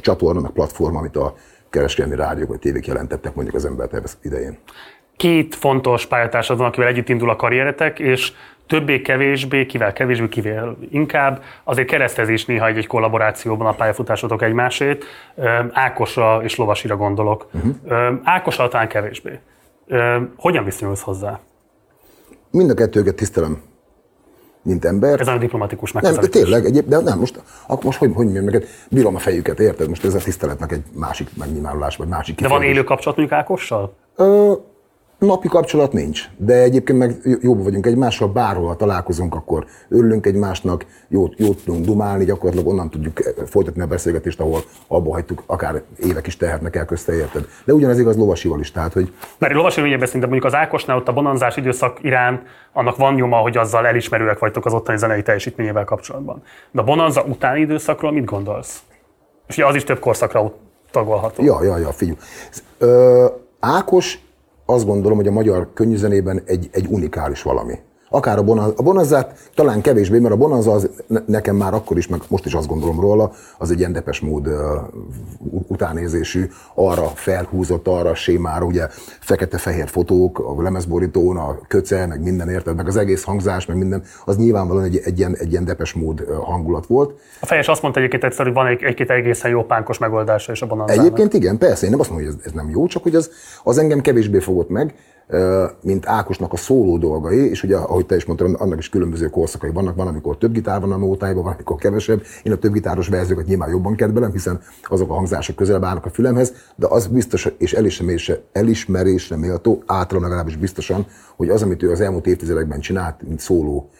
csatorna, 0.00 0.40
meg 0.40 0.50
platform, 0.50 0.96
amit 0.96 1.16
a 1.16 1.34
kereskedelmi 1.70 2.16
rádiók 2.16 2.48
vagy 2.48 2.58
tévék 2.58 2.86
jelentettek 2.86 3.34
mondjuk 3.34 3.56
az 3.56 3.64
embertervez 3.64 4.18
idején. 4.22 4.58
Két 5.16 5.54
fontos 5.54 6.06
pályatársad 6.06 6.58
van, 6.58 6.66
akivel 6.66 6.88
együtt 6.88 7.08
indul 7.08 7.30
a 7.30 7.36
karrieretek, 7.36 7.98
és 7.98 8.32
többé-kevésbé, 8.68 9.66
kivel 9.66 9.92
kevésbé, 9.92 10.28
kivel 10.28 10.76
inkább, 10.90 11.42
azért 11.64 11.88
keresztezés 11.88 12.44
néha 12.44 12.66
egy, 12.66 12.86
kollaborációban 12.86 13.66
a 13.66 13.72
pályafutásotok 13.72 14.42
egymásét. 14.42 15.04
Ákosra 15.72 16.40
és 16.42 16.56
Lovasira 16.56 16.96
gondolok. 16.96 17.46
Uh-huh. 17.52 18.20
Ákosra 18.22 18.68
talán 18.68 18.88
kevésbé. 18.88 19.38
Hogyan 20.36 20.64
viszonyulsz 20.64 21.02
hozzá? 21.02 21.40
Mind 22.50 22.70
a 22.70 22.74
kettőket 22.74 23.14
tisztelem 23.14 23.62
mint 24.62 24.84
ember. 24.84 25.20
Ez 25.20 25.28
a 25.28 25.38
diplomatikus 25.38 25.92
megközelítés. 25.92 26.34
Nem, 26.34 26.42
tényleg, 26.42 26.64
egyéb, 26.64 26.88
de 26.88 27.00
nem, 27.00 27.18
most, 27.18 27.42
akkor 27.66 27.84
most 27.84 27.98
hogy, 27.98 28.12
hogy 28.14 28.24
mondjam 28.24 28.44
neked, 28.44 28.68
bírom 28.90 29.14
a 29.14 29.18
fejüket, 29.18 29.60
érted? 29.60 29.88
Most 29.88 30.04
ez 30.04 30.14
a 30.14 30.18
tiszteletnek 30.18 30.72
egy 30.72 30.82
másik 30.92 31.28
megnyilvánulás, 31.36 31.96
vagy 31.96 32.08
másik 32.08 32.40
De 32.40 32.48
van 32.48 32.62
élő 32.62 32.84
kapcsolat 32.84 33.16
mondjuk 33.16 33.38
Ákossal? 33.38 33.94
Ö, 34.16 34.52
Napi 35.18 35.48
kapcsolat 35.48 35.92
nincs, 35.92 36.24
de 36.36 36.54
egyébként 36.54 36.98
meg 36.98 37.16
jóban 37.40 37.62
vagyunk 37.62 37.86
egymással, 37.86 38.28
bárhol 38.28 38.76
találkozunk, 38.76 39.34
akkor 39.34 39.66
örülünk 39.88 40.26
egymásnak, 40.26 40.86
jót, 41.08 41.38
jót 41.38 41.64
tudunk 41.64 41.84
dumálni, 41.84 42.24
gyakorlatilag 42.24 42.66
onnan 42.66 42.90
tudjuk 42.90 43.20
folytatni 43.46 43.82
a 43.82 43.86
beszélgetést, 43.86 44.40
ahol 44.40 44.60
abba 44.88 45.12
hagytuk, 45.12 45.42
akár 45.46 45.82
évek 45.96 46.26
is 46.26 46.36
tehetnek 46.36 46.76
el 46.76 46.84
közte, 46.84 47.14
érted. 47.14 47.46
De 47.64 47.72
ugyanez 47.72 47.98
igaz 47.98 48.16
Lovasival 48.16 48.60
is, 48.60 48.72
tehát 48.72 48.92
hogy... 48.92 49.12
Mert 49.38 49.52
Lovasi 49.52 49.80
beszélünk, 49.80 50.12
de 50.12 50.18
mondjuk 50.18 50.44
az 50.44 50.54
Ákosnál 50.54 50.96
ott 50.96 51.08
a 51.08 51.12
bonanzás 51.12 51.56
időszak 51.56 51.98
irán, 52.02 52.42
annak 52.72 52.96
van 52.96 53.14
nyoma, 53.14 53.36
hogy 53.36 53.56
azzal 53.56 53.86
elismerőek 53.86 54.38
vagytok 54.38 54.66
az 54.66 54.72
ottani 54.72 54.98
zenei 54.98 55.22
teljesítményével 55.22 55.84
kapcsolatban. 55.84 56.42
De 56.70 56.80
a 56.80 56.84
bonanza 56.84 57.22
utáni 57.22 57.60
időszakról 57.60 58.12
mit 58.12 58.24
gondolsz? 58.24 58.82
És 59.46 59.56
ugye 59.56 59.66
az 59.66 59.74
is 59.74 59.84
több 59.84 59.98
korszakra 59.98 60.52
tagolható. 60.90 61.44
Ja, 61.44 61.64
ja, 61.64 61.78
ja, 61.78 61.92
figyelj. 61.92 62.16
Ö, 62.78 63.26
Ákos 63.60 64.26
azt 64.70 64.86
gondolom, 64.86 65.16
hogy 65.16 65.26
a 65.26 65.32
magyar 65.32 65.72
könnyűzenében 65.72 66.42
egy, 66.44 66.68
egy 66.72 66.86
unikális 66.90 67.42
valami. 67.42 67.78
Akár 68.10 68.38
a, 68.38 68.42
bonaz, 68.42 68.72
a 68.76 68.82
bonazát 68.82 69.50
talán 69.54 69.80
kevésbé, 69.80 70.18
mert 70.18 70.34
a 70.34 70.36
bonanza 70.36 70.72
az 70.72 70.90
nekem 71.26 71.56
már 71.56 71.74
akkor 71.74 71.96
is, 71.96 72.08
meg 72.08 72.20
most 72.28 72.46
is 72.46 72.54
azt 72.54 72.68
gondolom 72.68 73.00
róla, 73.00 73.32
az 73.58 73.70
egy 73.70 73.78
ilyen 73.78 73.92
depes 73.92 74.20
mód 74.20 74.46
uh, 74.46 74.54
utánézésű, 75.68 76.48
arra 76.74 77.06
felhúzott, 77.14 77.86
arra 77.88 78.14
sémára, 78.14 78.64
ugye 78.64 78.86
fekete-fehér 79.20 79.88
fotók, 79.88 80.38
a 80.38 80.62
lemezborítón, 80.62 81.36
a 81.36 81.58
köce, 81.68 82.06
meg 82.06 82.22
minden 82.22 82.48
érted, 82.48 82.76
meg 82.76 82.86
az 82.86 82.96
egész 82.96 83.24
hangzás, 83.24 83.66
meg 83.66 83.76
minden, 83.76 84.02
az 84.24 84.36
nyilvánvalóan 84.36 84.84
egy, 84.84 85.00
egy, 85.04 85.18
ilyen, 85.18 85.36
egy 85.36 85.50
ilyen 85.50 85.64
depes 85.64 85.92
mód 85.92 86.26
hangulat 86.44 86.86
volt. 86.86 87.18
A 87.40 87.46
fejes 87.46 87.68
azt 87.68 87.82
mondta 87.82 88.00
egyébként 88.00 88.24
egyszer, 88.24 88.44
hogy 88.44 88.54
van 88.54 88.66
egy, 88.66 88.82
egy-két 88.82 89.10
egészen 89.10 89.50
jó 89.50 89.64
pánkos 89.64 89.98
megoldása 89.98 90.52
is 90.52 90.62
a 90.62 90.66
bonanzának. 90.66 91.04
Egyébként 91.04 91.32
igen, 91.32 91.58
persze, 91.58 91.84
én 91.84 91.90
nem 91.90 92.00
azt 92.00 92.10
mondom, 92.10 92.28
hogy 92.28 92.36
ez, 92.38 92.46
ez 92.46 92.52
nem 92.52 92.70
jó, 92.70 92.86
csak 92.86 93.02
hogy 93.02 93.14
az, 93.14 93.30
az 93.62 93.78
engem 93.78 94.00
kevésbé 94.00 94.38
fogott 94.38 94.68
meg, 94.68 94.94
mint 95.82 96.06
Ákosnak 96.06 96.52
a 96.52 96.56
szóló 96.56 96.98
dolgai, 96.98 97.48
és 97.48 97.62
ugye, 97.62 97.76
ahogy 97.76 98.06
te 98.06 98.16
is 98.16 98.24
mondtad, 98.24 98.56
annak 98.58 98.78
is 98.78 98.88
különböző 98.88 99.28
korszakai 99.28 99.70
vannak, 99.70 99.96
van, 99.96 100.06
amikor 100.06 100.38
több 100.38 100.52
gitár 100.52 100.80
van 100.80 100.92
a 100.92 100.96
nótájban, 100.96 101.42
van, 101.42 101.52
amikor 101.52 101.76
kevesebb. 101.76 102.22
Én 102.42 102.52
a 102.52 102.56
több 102.56 102.72
gitáros 102.72 103.08
verziókat 103.08 103.46
nyilván 103.46 103.70
jobban 103.70 103.94
kedvelem, 103.94 104.32
hiszen 104.32 104.60
azok 104.82 105.10
a 105.10 105.14
hangzások 105.14 105.56
közelebb 105.56 105.84
állnak 105.84 106.06
a 106.06 106.10
fülemhez, 106.10 106.52
de 106.76 106.86
az 106.90 107.06
biztos, 107.06 107.48
és 107.58 107.72
elismerésre, 107.72 108.40
elismerésre 108.52 109.36
méltó, 109.36 109.82
általam 109.86 110.22
legalábbis 110.22 110.56
biztosan, 110.56 111.06
hogy 111.36 111.48
az, 111.48 111.62
amit 111.62 111.82
ő 111.82 111.90
az 111.90 112.00
elmúlt 112.00 112.26
évtizedekben 112.26 112.80
csinált, 112.80 113.22
mint 113.22 113.40
szóló 113.40 113.90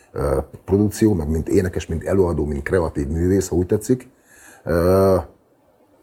produkció, 0.64 1.14
meg 1.14 1.28
mint 1.28 1.48
énekes, 1.48 1.86
mint 1.86 2.04
előadó, 2.04 2.44
mint 2.44 2.62
kreatív 2.62 3.06
művész, 3.06 3.48
ha 3.48 3.56
úgy 3.56 3.66
tetszik, 3.66 4.08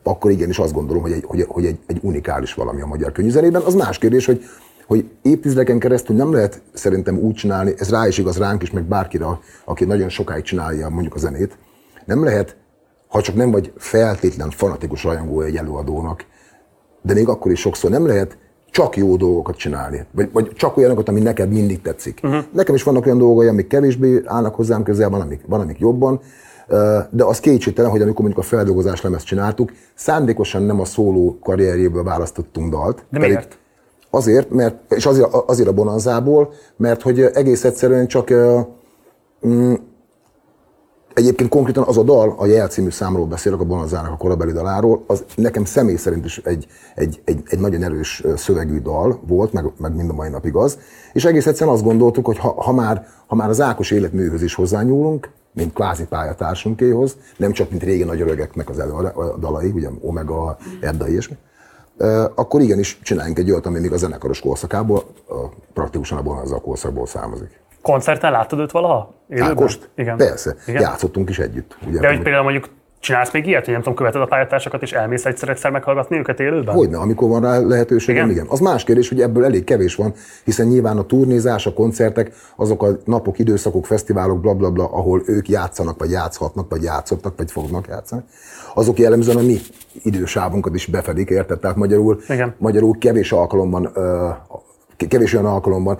akkor 0.03 0.31
igenis 0.31 0.59
azt 0.59 0.73
gondolom, 0.73 1.01
hogy 1.01 1.11
egy, 1.11 1.23
hogy, 1.27 1.45
hogy 1.47 1.65
egy, 1.65 1.79
egy 1.85 1.99
unikális 2.01 2.53
valami 2.53 2.81
a 2.81 2.85
magyar 2.85 3.11
könyvzenében. 3.11 3.61
Az 3.61 3.73
más 3.73 3.97
kérdés, 3.97 4.25
hogy 4.25 4.43
hogy 4.87 5.09
évtizedeken 5.21 5.79
keresztül 5.79 6.15
nem 6.15 6.33
lehet 6.33 6.61
szerintem 6.73 7.17
úgy 7.17 7.33
csinálni, 7.33 7.73
ez 7.77 7.89
rá 7.89 8.07
is 8.07 8.17
igaz 8.17 8.37
ránk 8.37 8.61
is, 8.61 8.71
meg 8.71 8.83
bárkire, 8.83 9.25
aki 9.65 9.85
nagyon 9.85 10.09
sokáig 10.09 10.43
csinálja 10.43 10.89
mondjuk 10.89 11.15
a 11.15 11.19
zenét, 11.19 11.57
nem 12.05 12.23
lehet, 12.23 12.55
ha 13.07 13.21
csak 13.21 13.35
nem 13.35 13.51
vagy 13.51 13.73
feltétlen 13.77 14.49
fanatikus 14.49 15.03
rajongó 15.03 15.41
egy 15.41 15.55
előadónak, 15.55 16.25
de 17.01 17.13
még 17.13 17.27
akkor 17.27 17.51
is 17.51 17.59
sokszor 17.59 17.89
nem 17.89 18.05
lehet 18.05 18.37
csak 18.71 18.97
jó 18.97 19.15
dolgokat 19.15 19.55
csinálni, 19.55 20.05
vagy, 20.11 20.29
vagy 20.31 20.51
csak 20.53 20.77
olyanokat, 20.77 21.09
ami 21.09 21.19
neked 21.19 21.51
mindig 21.51 21.81
tetszik. 21.81 22.19
Uh-huh. 22.23 22.43
Nekem 22.51 22.75
is 22.75 22.83
vannak 22.83 23.05
olyan 23.05 23.17
dolgok, 23.17 23.47
amik 23.47 23.67
kevésbé 23.67 24.21
állnak 24.25 24.55
hozzám 24.55 24.83
közel, 24.83 25.09
van 25.09 25.21
amik, 25.21 25.41
van, 25.47 25.59
amik 25.59 25.79
jobban, 25.79 26.19
de 27.09 27.23
az 27.23 27.39
kétségtelen, 27.39 27.91
hogy 27.91 28.01
amikor 28.01 28.21
mondjuk 28.21 28.43
a 28.43 28.47
feldolgozás 28.47 29.01
lemezt 29.01 29.25
csináltuk, 29.25 29.71
szándékosan 29.93 30.63
nem 30.63 30.79
a 30.79 30.85
szóló 30.85 31.39
karrierjéből 31.43 32.03
választottunk 32.03 32.71
dalt. 32.71 33.05
De 33.09 33.19
miért? 33.19 33.57
Azért, 34.15 34.49
mert, 34.49 34.93
és 34.93 35.05
azért, 35.05 35.33
azért 35.33 35.69
a 35.69 35.73
bonanzából, 35.73 36.53
mert 36.77 37.01
hogy 37.01 37.21
egész 37.21 37.63
egyszerűen 37.63 38.07
csak 38.07 38.33
mm, 39.47 39.73
Egyébként 41.13 41.49
konkrétan 41.49 41.83
az 41.83 41.97
a 41.97 42.03
dal, 42.03 42.35
a 42.37 42.45
Jel 42.45 42.67
című 42.67 42.89
számról 42.89 43.25
beszélek, 43.25 43.59
a 43.59 43.63
Bonanzának 43.63 44.11
a 44.11 44.17
korabeli 44.17 44.51
daláról, 44.51 45.03
az 45.07 45.23
nekem 45.35 45.65
személy 45.65 45.95
szerint 45.95 46.25
is 46.25 46.37
egy, 46.37 46.67
egy, 46.95 47.21
egy, 47.25 47.43
egy 47.45 47.59
nagyon 47.59 47.83
erős 47.83 48.23
szövegű 48.35 48.79
dal 48.79 49.19
volt, 49.27 49.53
meg, 49.53 49.65
meg 49.77 49.95
mind 49.95 50.09
a 50.09 50.13
mai 50.13 50.29
napig 50.29 50.55
az. 50.55 50.77
És 51.13 51.25
egész 51.25 51.47
egyszerűen 51.47 51.75
azt 51.75 51.85
gondoltuk, 51.85 52.25
hogy 52.25 52.37
ha, 52.37 52.61
ha, 52.61 52.73
már, 52.73 53.07
ha 53.27 53.35
már 53.35 53.49
az 53.49 53.61
Ákos 53.61 53.91
életműhöz 53.91 54.41
is 54.41 54.53
hozzányúlunk, 54.53 55.29
mint 55.53 55.73
kvázi 55.73 56.05
pályatársunkéhoz, 56.05 57.15
nem 57.37 57.51
csak 57.51 57.69
mint 57.69 57.83
régen 57.83 58.07
nagy 58.07 58.21
öregeknek 58.21 58.69
az 58.69 58.83
dalai, 59.39 59.69
ugye 59.69 59.89
Omega, 60.01 60.57
Edda 60.81 61.07
és 61.07 61.29
akkor 62.35 62.61
igenis 62.61 62.99
csináljunk 63.01 63.39
egy 63.39 63.51
olyat, 63.51 63.65
ami 63.65 63.79
még 63.79 63.91
a 63.91 63.97
zenekaros 63.97 64.39
korszakából, 64.39 65.03
praktikusan 65.73 66.17
abból 66.17 66.39
az 66.43 66.51
a 66.51 66.59
korszakból 66.59 67.05
származik. 67.05 67.63
Koncerten 67.81 68.31
láttad 68.31 68.59
őt 68.59 68.71
valaha? 68.71 69.13
Élőben? 69.29 69.49
Ákost? 69.49 69.89
Igen. 69.95 70.17
Persze. 70.17 70.55
Igen? 70.67 70.81
Játszottunk 70.81 71.29
is 71.29 71.39
együtt. 71.39 71.77
Ugye, 71.87 71.99
De 71.99 72.07
hogy 72.07 72.21
például 72.21 72.43
mondjuk 72.43 72.69
Csinálsz 73.05 73.31
még 73.31 73.47
ilyet, 73.47 73.63
hogy 73.63 73.73
nem 73.73 73.81
tudom, 73.81 73.97
követed 73.97 74.21
a 74.21 74.25
pályatársakat, 74.25 74.81
és 74.81 74.91
elmész 74.91 75.25
egyszer-egyszer 75.25 75.71
meghallgatni 75.71 76.17
őket 76.17 76.39
élőben? 76.39 76.75
Hogyne, 76.75 76.97
amikor 76.97 77.29
van 77.29 77.41
rá 77.41 77.59
lehetőség, 77.59 78.15
igen? 78.15 78.29
igen. 78.29 78.45
Az 78.49 78.59
más 78.59 78.83
kérdés, 78.83 79.09
hogy 79.09 79.21
ebből 79.21 79.45
elég 79.45 79.63
kevés 79.63 79.95
van, 79.95 80.13
hiszen 80.43 80.67
nyilván 80.67 80.97
a 80.97 81.05
turnézás, 81.05 81.65
a 81.65 81.73
koncertek, 81.73 82.33
azok 82.55 82.83
a 82.83 82.87
napok, 83.05 83.39
időszakok, 83.39 83.85
fesztiválok, 83.85 84.39
blablabla, 84.39 84.71
bla, 84.71 84.87
bla, 84.87 84.97
ahol 84.97 85.21
ők 85.25 85.49
játszanak, 85.49 85.99
vagy 85.99 86.11
játszhatnak, 86.11 86.69
vagy 86.69 86.83
játszottak, 86.83 87.37
vagy 87.37 87.51
fognak 87.51 87.87
játszani. 87.87 88.21
Azok 88.77 88.99
jellemzően 88.99 89.37
a 89.37 89.41
mi 89.41 89.57
idősávunkat 90.03 90.75
is 90.75 90.85
befedik, 90.85 91.29
érted? 91.29 91.59
Tehát 91.59 91.75
magyarul, 91.75 92.19
igen. 92.27 92.55
magyarul 92.57 92.97
kevés 92.97 93.31
alkalomban, 93.31 93.91
kevés 95.07 95.33
olyan 95.33 95.45
alkalomban 95.45 95.97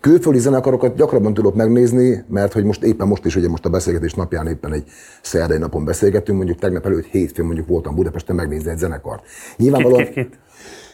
Külföldi 0.00 0.38
zenekarokat 0.38 0.96
gyakrabban 0.96 1.34
tudok 1.34 1.54
megnézni, 1.54 2.24
mert 2.28 2.52
hogy 2.52 2.64
most 2.64 2.82
éppen 2.82 3.06
most 3.06 3.24
is, 3.24 3.36
ugye 3.36 3.48
most 3.48 3.64
a 3.64 3.68
beszélgetés 3.68 4.14
napján 4.14 4.46
éppen 4.46 4.72
egy 4.72 4.84
szerdai 5.22 5.58
napon 5.58 5.84
beszélgettünk, 5.84 6.36
mondjuk 6.36 6.58
tegnap 6.58 6.86
előtt 6.86 7.04
hétfőn 7.04 7.46
mondjuk 7.46 7.66
voltam 7.66 7.94
Budapesten 7.94 8.36
megnézni 8.36 8.70
egy 8.70 8.78
zenekart. 8.78 9.22
Nyilvánvalóan, 9.56 10.04
kit, 10.04 10.14
kit, 10.14 10.28
kit? 10.28 10.38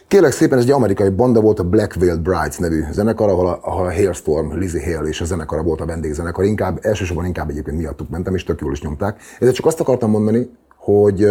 Kérlek 0.07 0.31
szépen, 0.31 0.57
ez 0.57 0.63
egy 0.63 0.71
amerikai 0.71 1.09
banda 1.09 1.41
volt, 1.41 1.59
a 1.59 1.63
Black 1.63 1.93
Veiled 1.93 2.19
Brides 2.19 2.57
nevű 2.57 2.83
zenekar, 2.91 3.29
ahol 3.29 3.47
a, 3.47 3.59
ahol 3.61 3.85
a 3.85 3.93
Hailstorm, 3.93 4.57
Lizzie 4.57 4.95
Hale 4.95 5.07
és 5.07 5.21
a 5.21 5.25
zenekara 5.25 5.63
volt 5.63 5.81
a 5.81 5.85
vendégzenekar. 5.85 6.45
Inkább, 6.45 6.79
elsősorban 6.81 7.25
inkább 7.25 7.49
egyébként 7.49 7.77
miattuk 7.77 8.09
mentem, 8.09 8.35
és 8.35 8.43
tök 8.43 8.61
jól 8.61 8.71
is 8.71 8.81
nyomták. 8.81 9.21
Ezért 9.39 9.55
csak 9.55 9.65
azt 9.65 9.79
akartam 9.79 10.09
mondani, 10.09 10.49
hogy 10.79 11.27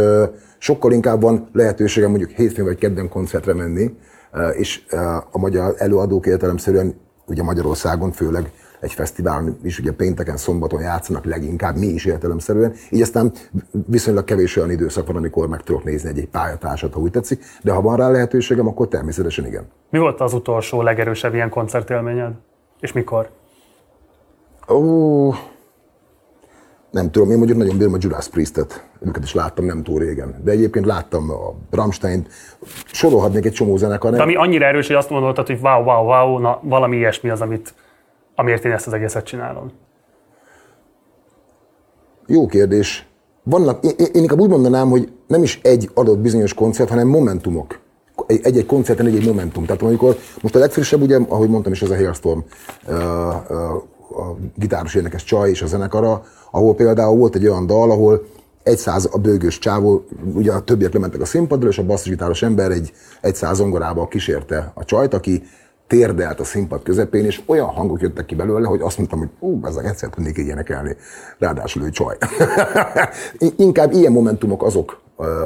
sokkal 0.58 0.92
inkább 0.92 1.20
van 1.20 1.48
lehetőségem 1.52 2.10
mondjuk 2.10 2.30
hétfőn 2.30 2.64
vagy 2.64 2.78
kedden 2.78 3.08
koncertre 3.08 3.54
menni, 3.54 3.90
és 4.52 4.84
a 5.30 5.38
magyar 5.38 5.74
előadók 5.78 6.26
értelemszerűen 6.26 6.94
ugye 7.26 7.42
Magyarországon 7.42 8.12
főleg 8.12 8.52
egy 8.80 8.92
fesztiválon 8.92 9.58
is 9.62 9.78
ugye 9.78 9.92
pénteken, 9.92 10.36
szombaton 10.36 10.80
játszanak 10.80 11.24
leginkább, 11.24 11.76
mi 11.76 11.86
is 11.86 12.04
értelemszerűen. 12.04 12.72
Így 12.90 13.00
aztán 13.02 13.32
viszonylag 13.86 14.24
kevés 14.24 14.56
olyan 14.56 14.70
időszak 14.70 15.06
van, 15.06 15.16
amikor 15.16 15.48
meg 15.48 15.62
tudok 15.62 15.84
nézni 15.84 16.08
egy, 16.08 16.18
egy 16.18 16.28
pályatársat, 16.28 16.92
ha 16.92 17.00
úgy 17.00 17.10
tetszik, 17.10 17.44
de 17.62 17.72
ha 17.72 17.80
van 17.80 17.96
rá 17.96 18.10
lehetőségem, 18.10 18.66
akkor 18.66 18.88
természetesen 18.88 19.46
igen. 19.46 19.66
Mi 19.90 19.98
volt 19.98 20.20
az 20.20 20.32
utolsó 20.32 20.82
legerősebb 20.82 21.34
ilyen 21.34 21.50
koncertélményed? 21.50 22.32
És 22.80 22.92
mikor? 22.92 23.28
Ó, 24.68 25.30
nem 26.90 27.10
tudom, 27.10 27.30
én 27.30 27.36
mondjuk 27.36 27.58
nagyon 27.58 27.76
bírom 27.76 27.92
a 27.92 27.96
Judas 28.00 28.28
Priestet, 28.28 28.84
őket 29.00 29.22
is 29.22 29.34
láttam 29.34 29.64
nem 29.64 29.82
túl 29.82 29.98
régen. 29.98 30.40
De 30.44 30.50
egyébként 30.50 30.86
láttam 30.86 31.30
a 31.30 31.54
Rammstein, 31.70 32.26
sorolhatnék 32.86 33.44
egy 33.44 33.52
csomó 33.52 33.76
zenekar. 33.76 34.12
De 34.12 34.22
ami 34.22 34.34
annyira 34.34 34.66
erős, 34.66 34.86
hogy 34.86 34.96
azt 34.96 35.10
mondod, 35.10 35.36
hogy 35.36 35.58
wow, 35.62 35.82
wow, 35.82 36.04
wow, 36.04 36.38
na 36.38 36.60
valami 36.62 36.96
ilyesmi 36.96 37.30
az, 37.30 37.40
amit, 37.40 37.74
amiért 38.34 38.64
én 38.64 38.72
ezt 38.72 38.86
az 38.86 38.92
egészet 38.92 39.24
csinálom. 39.24 39.70
Jó 42.26 42.46
kérdés. 42.46 43.06
Vannak, 43.42 43.84
én, 43.84 43.92
én 43.96 44.22
inkább 44.22 44.40
úgy 44.40 44.50
mondanám, 44.50 44.88
hogy 44.88 45.12
nem 45.26 45.42
is 45.42 45.60
egy 45.62 45.90
adott 45.94 46.18
bizonyos 46.18 46.54
koncert, 46.54 46.88
hanem 46.88 47.08
momentumok. 47.08 47.78
Egy-egy 48.26 48.66
koncerten 48.66 49.06
egy-egy 49.06 49.26
momentum. 49.26 49.64
Tehát 49.64 49.82
amikor 49.82 50.16
most 50.42 50.54
a 50.54 50.58
legfrissebb, 50.58 51.02
ugye, 51.02 51.18
ahogy 51.28 51.48
mondtam 51.48 51.72
is, 51.72 51.82
az 51.82 51.90
a 51.90 51.94
Hailstorm, 51.94 52.38
uh, 52.86 52.94
uh, 52.94 53.82
a 54.10 54.36
gitáros 54.54 54.94
énekes 54.94 55.24
csaj 55.24 55.50
és 55.50 55.62
a 55.62 55.66
zenekara, 55.66 56.22
ahol 56.50 56.74
például 56.74 57.16
volt 57.16 57.34
egy 57.34 57.46
olyan 57.46 57.66
dal, 57.66 57.90
ahol 57.90 58.26
egy 58.62 58.78
száz 58.78 59.08
a 59.12 59.18
bőgős 59.18 59.58
csávó, 59.58 60.04
ugye 60.34 60.52
a 60.52 60.60
többiek 60.60 60.92
lementek 60.92 61.20
a 61.20 61.24
színpadra, 61.24 61.68
és 61.68 61.78
a 61.78 61.84
basszusgitáros 61.84 62.42
ember 62.42 62.70
egy, 62.70 62.92
egy 63.20 63.34
száz 63.34 63.56
zongorába 63.56 64.08
kísérte 64.08 64.72
a 64.74 64.84
csajt, 64.84 65.14
aki 65.14 65.42
térdelt 65.86 66.40
a 66.40 66.44
színpad 66.44 66.82
közepén, 66.82 67.24
és 67.24 67.42
olyan 67.46 67.66
hangok 67.66 68.00
jöttek 68.00 68.26
ki 68.26 68.34
belőle, 68.34 68.66
hogy 68.66 68.80
azt 68.80 68.98
mondtam, 68.98 69.18
hogy 69.18 69.28
ú, 69.38 69.60
ezek 69.66 69.86
egyszer 69.86 70.08
tudnék 70.08 70.38
így 70.38 70.46
énekelni. 70.46 70.96
Ráadásul 71.38 71.82
ő 71.82 71.90
csaj. 71.90 72.16
Inkább 73.56 73.92
ilyen 73.92 74.12
momentumok 74.12 74.62
azok, 74.62 75.00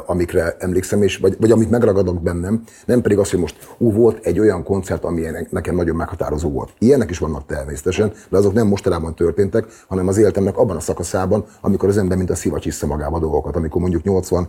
amikre 0.05 0.55
emlékszem, 0.59 1.01
és, 1.01 1.17
vagy, 1.17 1.35
vagy 1.39 1.51
amit 1.51 1.69
megragadok 1.69 2.21
bennem, 2.21 2.63
nem 2.85 3.01
pedig 3.01 3.17
az, 3.17 3.29
hogy 3.29 3.39
most 3.39 3.75
ú, 3.77 3.91
volt 3.91 4.25
egy 4.25 4.39
olyan 4.39 4.63
koncert, 4.63 5.03
ami 5.03 5.21
nekem 5.49 5.75
nagyon 5.75 5.95
meghatározó 5.95 6.49
volt. 6.49 6.73
Ilyenek 6.77 7.09
is 7.09 7.17
vannak 7.17 7.45
természetesen, 7.45 8.11
de 8.29 8.37
azok 8.37 8.53
nem 8.53 8.67
mostanában 8.67 9.15
történtek, 9.15 9.65
hanem 9.87 10.07
az 10.07 10.17
életemnek 10.17 10.57
abban 10.57 10.75
a 10.75 10.79
szakaszában, 10.79 11.45
amikor 11.61 11.89
az 11.89 11.97
ember 11.97 12.17
mint 12.17 12.29
a 12.29 12.35
szivacs 12.35 12.63
vissza 12.63 12.87
magába 12.87 13.19
dolgokat, 13.19 13.55
amikor 13.55 13.81
mondjuk 13.81 14.03
80 14.03 14.47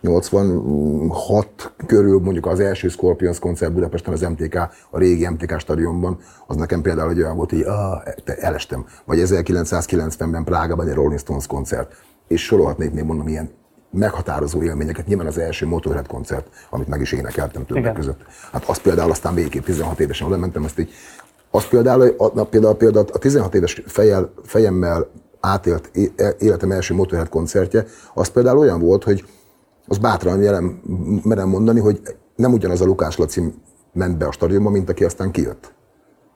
86 0.00 1.72
körül 1.86 2.20
mondjuk 2.20 2.46
az 2.46 2.60
első 2.60 2.88
Scorpions 2.88 3.38
koncert 3.38 3.72
Budapesten 3.72 4.12
az 4.12 4.20
MTK, 4.20 4.54
a 4.90 4.98
régi 4.98 5.28
MTK 5.28 5.58
stadionban, 5.58 6.18
az 6.46 6.56
nekem 6.56 6.82
például 6.82 7.10
egy 7.10 7.20
olyan 7.20 7.36
volt, 7.36 7.50
hogy 7.50 7.62
ah, 7.62 8.02
elestem. 8.24 8.84
Vagy 9.04 9.22
1990-ben 9.24 10.44
Prágában 10.44 10.88
egy 10.88 10.94
Rolling 10.94 11.18
Stones 11.18 11.46
koncert. 11.46 11.92
És 12.28 12.44
sorolhatnék 12.44 12.92
még 12.92 13.04
mondom 13.04 13.28
ilyen 13.28 13.50
meghatározó 13.90 14.62
élményeket. 14.62 15.06
Nyilván 15.06 15.26
az 15.26 15.38
első 15.38 15.66
Motorhead 15.66 16.06
koncert, 16.06 16.48
amit 16.70 16.88
meg 16.88 17.00
is 17.00 17.12
énekeltem 17.12 17.66
többek 17.66 17.82
Igen. 17.82 17.94
között. 17.94 18.20
Hát 18.52 18.64
az 18.68 18.78
például 18.78 19.10
aztán 19.10 19.34
végképp 19.34 19.64
16 19.64 20.00
évesen 20.00 20.26
oda 20.26 20.36
mentem, 20.36 20.64
ezt 20.64 20.78
így, 20.78 20.90
az 21.50 21.68
például, 21.68 22.14
a, 22.16 22.44
például, 22.44 22.74
például 22.74 23.06
a 23.12 23.18
16 23.18 23.54
éves 23.54 23.82
fejjel, 23.86 24.32
fejemmel 24.44 25.10
átélt 25.40 25.90
életem 26.38 26.70
első 26.70 26.94
Motorhead 26.94 27.28
koncertje, 27.28 27.86
az 28.14 28.28
például 28.28 28.58
olyan 28.58 28.80
volt, 28.80 29.04
hogy 29.04 29.24
az 29.86 29.98
bátran 29.98 30.42
jelen 30.42 30.80
merem 31.22 31.48
mondani, 31.48 31.80
hogy 31.80 32.00
nem 32.36 32.52
ugyanaz 32.52 32.80
a 32.80 32.84
Lukás 32.84 33.16
Laci 33.16 33.54
ment 33.92 34.18
be 34.18 34.26
a 34.26 34.32
stadionba, 34.32 34.70
mint 34.70 34.88
aki 34.88 35.04
aztán 35.04 35.30
kijött. 35.30 35.72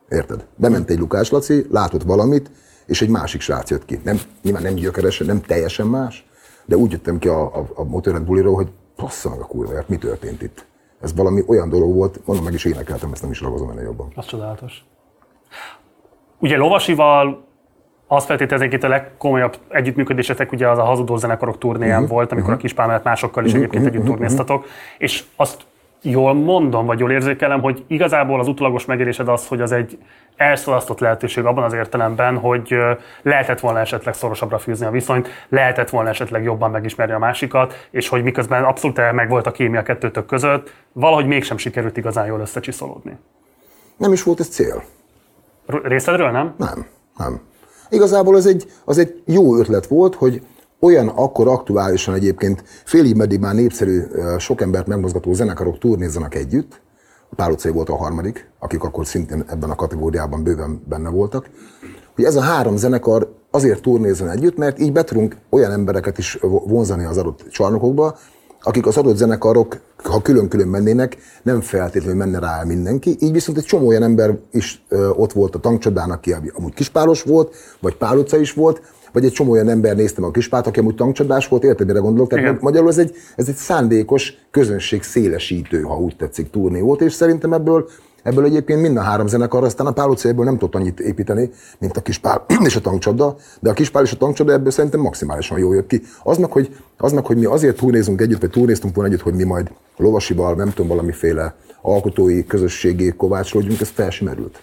Érted? 0.08 0.46
Bement 0.56 0.90
egy 0.90 0.98
Lukás 0.98 1.30
Laci, 1.30 1.66
látott 1.70 2.02
valamit, 2.02 2.50
és 2.86 3.02
egy 3.02 3.08
másik 3.08 3.40
srác 3.40 3.70
jött 3.70 3.84
ki. 3.84 4.00
Nem, 4.04 4.20
nyilván 4.42 4.62
nem 4.62 4.74
gyökeresen, 4.74 5.26
nem 5.26 5.40
teljesen 5.40 5.86
más, 5.86 6.26
de 6.64 6.76
úgy 6.76 6.92
jöttem 6.92 7.18
ki 7.18 7.28
a, 7.28 7.56
a, 7.56 7.66
a 7.74 7.84
Motorhead 7.84 8.24
buliról, 8.24 8.54
hogy 8.54 8.68
passza 8.96 9.30
meg 9.30 9.38
a 9.40 9.46
kurva, 9.46 9.72
mi 9.86 9.96
történt 9.96 10.42
itt. 10.42 10.66
Ez 11.00 11.14
valami 11.14 11.42
olyan 11.46 11.68
dolog 11.68 11.94
volt, 11.94 12.20
mondom, 12.26 12.44
meg 12.44 12.54
is 12.54 12.64
énekeltem, 12.64 13.12
ezt 13.12 13.22
nem 13.22 13.30
is 13.30 13.40
ragozom 13.40 13.70
ennél 13.70 13.82
jobban. 13.82 14.12
Az 14.14 14.26
csodálatos. 14.26 14.84
Ugye 16.38 16.56
Lovasival 16.56 17.44
azt 18.06 18.26
feltételeznék 18.26 18.72
itt 18.72 18.82
a 18.82 18.88
legkomolyabb 18.88 19.58
együttműködésetek 19.68 20.52
ugye 20.52 20.68
az 20.68 20.78
a 20.78 20.82
hazudó 20.84 21.16
zenekarok 21.16 21.58
turnéján 21.58 22.02
uh-huh, 22.02 22.14
volt, 22.14 22.32
amikor 22.32 22.48
uh-huh. 22.48 22.58
a 22.58 22.66
Kispál 22.66 22.86
mellett 22.86 23.04
másokkal 23.04 23.44
is 23.44 23.50
uh-huh, 23.50 23.64
egyébként 23.64 23.86
együtt 23.86 24.02
uh-huh, 24.02 24.16
turnéztatok, 24.16 24.66
és 24.98 25.24
azt 25.36 25.66
jól 26.04 26.34
mondom, 26.34 26.86
vagy 26.86 26.98
jól 26.98 27.10
érzékelem, 27.10 27.60
hogy 27.60 27.84
igazából 27.86 28.40
az 28.40 28.48
utolagos 28.48 28.84
megérésed 28.84 29.28
az, 29.28 29.46
hogy 29.46 29.60
az 29.60 29.72
egy 29.72 29.98
elszalasztott 30.36 30.98
lehetőség 30.98 31.44
abban 31.44 31.64
az 31.64 31.72
értelemben, 31.72 32.38
hogy 32.38 32.76
lehetett 33.22 33.60
volna 33.60 33.78
esetleg 33.78 34.14
szorosabbra 34.14 34.58
fűzni 34.58 34.86
a 34.86 34.90
viszonyt, 34.90 35.28
lehetett 35.48 35.90
volna 35.90 36.08
esetleg 36.08 36.42
jobban 36.42 36.70
megismerni 36.70 37.12
a 37.12 37.18
másikat, 37.18 37.88
és 37.90 38.08
hogy 38.08 38.22
miközben 38.22 38.64
abszolút 38.64 39.12
meg 39.12 39.28
volt 39.28 39.46
a 39.46 39.52
kémia 39.52 39.82
kettőtök 39.82 40.26
között, 40.26 40.72
valahogy 40.92 41.26
mégsem 41.26 41.56
sikerült 41.56 41.96
igazán 41.96 42.26
jól 42.26 42.40
összecsiszolódni. 42.40 43.18
Nem 43.96 44.12
is 44.12 44.22
volt 44.22 44.40
ez 44.40 44.48
cél. 44.48 44.82
Részedről 45.66 46.30
nem? 46.30 46.54
Nem, 46.58 46.86
nem. 47.16 47.40
Igazából 47.90 48.34
az 48.34 48.46
egy, 48.46 48.64
az 48.84 48.98
egy 48.98 49.22
jó 49.26 49.56
ötlet 49.56 49.86
volt, 49.86 50.14
hogy 50.14 50.42
olyan 50.84 51.08
akkor 51.08 51.48
aktuálisan 51.48 52.14
egyébként 52.14 52.64
félig 52.84 53.16
meddig 53.16 53.40
már 53.40 53.54
népszerű, 53.54 54.02
sok 54.38 54.60
embert 54.60 54.86
megmozgató 54.86 55.32
zenekarok 55.32 55.78
turnézzanak 55.78 56.34
együtt. 56.34 56.80
A 57.30 57.34
Pál 57.34 57.50
utcai 57.50 57.72
volt 57.72 57.88
a 57.88 57.96
harmadik, 57.96 58.50
akik 58.58 58.82
akkor 58.82 59.06
szintén 59.06 59.44
ebben 59.46 59.70
a 59.70 59.74
kategóriában 59.74 60.42
bőven 60.42 60.82
benne 60.88 61.08
voltak. 61.08 61.50
Hogy 62.14 62.24
ez 62.24 62.36
a 62.36 62.40
három 62.40 62.76
zenekar 62.76 63.34
azért 63.50 63.82
turnézzen 63.82 64.30
együtt, 64.30 64.56
mert 64.56 64.78
így 64.78 64.92
be 64.92 65.04
tudunk 65.04 65.36
olyan 65.50 65.72
embereket 65.72 66.18
is 66.18 66.38
vonzani 66.66 67.04
az 67.04 67.16
adott 67.16 67.44
csarnokokba, 67.50 68.18
akik 68.62 68.86
az 68.86 68.96
adott 68.96 69.16
zenekarok, 69.16 69.80
ha 70.02 70.22
külön-külön 70.22 70.68
mennének, 70.68 71.16
nem 71.42 71.60
feltétlenül 71.60 72.18
menne 72.18 72.38
rá 72.38 72.62
mindenki. 72.66 73.16
Így 73.20 73.32
viszont 73.32 73.58
egy 73.58 73.64
csomó 73.64 73.86
olyan 73.86 74.02
ember 74.02 74.38
is 74.50 74.84
ö, 74.88 75.08
ott 75.08 75.32
volt 75.32 75.54
a 75.54 75.58
tankcsodának, 75.58 76.16
aki 76.16 76.34
amúgy 76.54 76.74
kispáros 76.74 77.22
volt, 77.22 77.54
vagy 77.80 77.96
pál 77.96 78.18
utca 78.18 78.36
is 78.36 78.52
volt, 78.52 78.82
vagy 79.14 79.24
egy 79.24 79.32
csomó 79.32 79.50
olyan 79.50 79.68
ember 79.68 79.96
néztem 79.96 80.24
a 80.24 80.30
kispát, 80.30 80.66
aki 80.66 80.80
amúgy 80.80 80.94
tankcsodás 80.94 81.48
volt, 81.48 81.64
érted, 81.64 81.86
mire 81.86 81.98
gondolok? 81.98 82.28
Tehát 82.28 82.44
Igen. 82.44 82.58
magyarul 82.60 82.88
ez 82.88 82.98
egy, 82.98 83.14
ez 83.36 83.48
egy 83.48 83.54
szándékos 83.54 84.34
közönség 84.50 85.02
szélesítő, 85.02 85.80
ha 85.80 85.98
úgy 85.98 86.16
tetszik, 86.16 86.50
turné 86.50 86.80
volt, 86.80 87.00
és 87.00 87.12
szerintem 87.12 87.52
ebből 87.52 87.88
Ebből 88.22 88.44
egyébként 88.44 88.80
mind 88.80 88.96
a 88.96 89.00
három 89.00 89.26
zenekar, 89.26 89.64
aztán 89.64 89.86
a 89.86 89.92
Pál 89.92 90.08
utcájából 90.08 90.44
nem 90.44 90.58
tudott 90.58 90.74
annyit 90.74 91.00
építeni, 91.00 91.50
mint 91.78 91.96
a 91.96 92.00
Kispál 92.00 92.44
és 92.66 92.76
a 92.76 92.80
tankcsapda, 92.80 93.36
de 93.60 93.70
a 93.70 93.72
Kispál 93.72 94.02
és 94.02 94.12
a 94.12 94.16
tankcsapda 94.16 94.52
ebből 94.52 94.70
szerintem 94.70 95.00
maximálisan 95.00 95.58
jól 95.58 95.74
jött 95.74 95.86
ki. 95.86 96.02
Aznak, 96.22 96.52
hogy, 96.52 96.76
aznak, 96.98 97.26
hogy 97.26 97.36
mi 97.36 97.44
azért 97.44 97.76
turnézunk 97.76 98.20
együtt, 98.20 98.40
vagy 98.40 98.50
turnéztunk 98.50 98.94
volna 98.94 99.10
együtt, 99.10 99.24
hogy 99.24 99.34
mi 99.34 99.44
majd 99.44 99.70
lovasival, 99.96 100.54
nem 100.54 100.68
tudom, 100.68 100.88
valamiféle 100.88 101.54
alkotói 101.82 102.46
közösségi 102.46 103.12
kovácsolódjunk, 103.16 103.80
ez 103.80 103.88
felsimerült. 103.88 104.62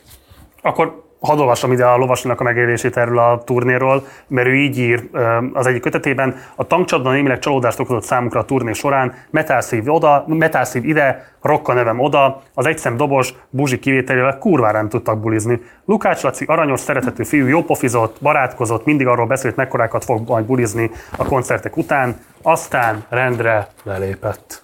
Akkor 0.61 1.03
hadd 1.22 1.39
olvasom 1.39 1.72
ide 1.72 1.85
a 1.85 1.98
lovasnak 1.98 2.39
a 2.39 2.43
megélését 2.43 2.98
erről 2.98 3.19
a 3.19 3.41
turnéról, 3.45 4.06
mert 4.27 4.48
ő 4.48 4.56
így 4.56 4.77
ír 4.77 5.10
az 5.53 5.68
egyik 5.68 5.81
kötetében, 5.81 6.35
a 6.56 6.68
tankcsapda 6.68 7.11
némileg 7.11 7.39
csalódást 7.39 7.80
okozott 7.80 8.03
számukra 8.03 8.39
a 8.39 8.45
turné 8.45 8.73
során, 8.73 9.14
metálszív 9.30 9.93
oda, 9.93 10.26
metálszív 10.27 10.85
ide, 10.85 11.34
rokka 11.41 11.73
nevem 11.73 11.99
oda, 11.99 12.41
az 12.53 12.65
egyszem 12.65 12.98
dobos, 12.98 13.34
buzsi 13.49 13.80
kivételével 13.80 14.38
kurvára 14.38 14.77
nem 14.77 14.89
tudtak 14.89 15.19
bulizni. 15.19 15.61
Lukács 15.85 16.22
Laci 16.22 16.45
aranyos, 16.48 16.80
szeretető 16.80 17.23
fiú, 17.23 17.48
jó 17.48 17.64
pofizott, 17.64 18.18
barátkozott, 18.22 18.85
mindig 18.85 19.07
arról 19.07 19.27
beszélt, 19.27 19.56
mekkorákat 19.56 20.03
fog 20.03 20.27
majd 20.27 20.45
bulizni 20.45 20.91
a 21.18 21.26
koncertek 21.26 21.77
után, 21.77 22.19
aztán 22.41 23.03
rendre 23.10 23.68
lelépett 23.84 24.64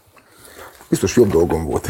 biztos 0.90 1.16
jobb 1.16 1.32
dolgom 1.32 1.66
volt. 1.66 1.88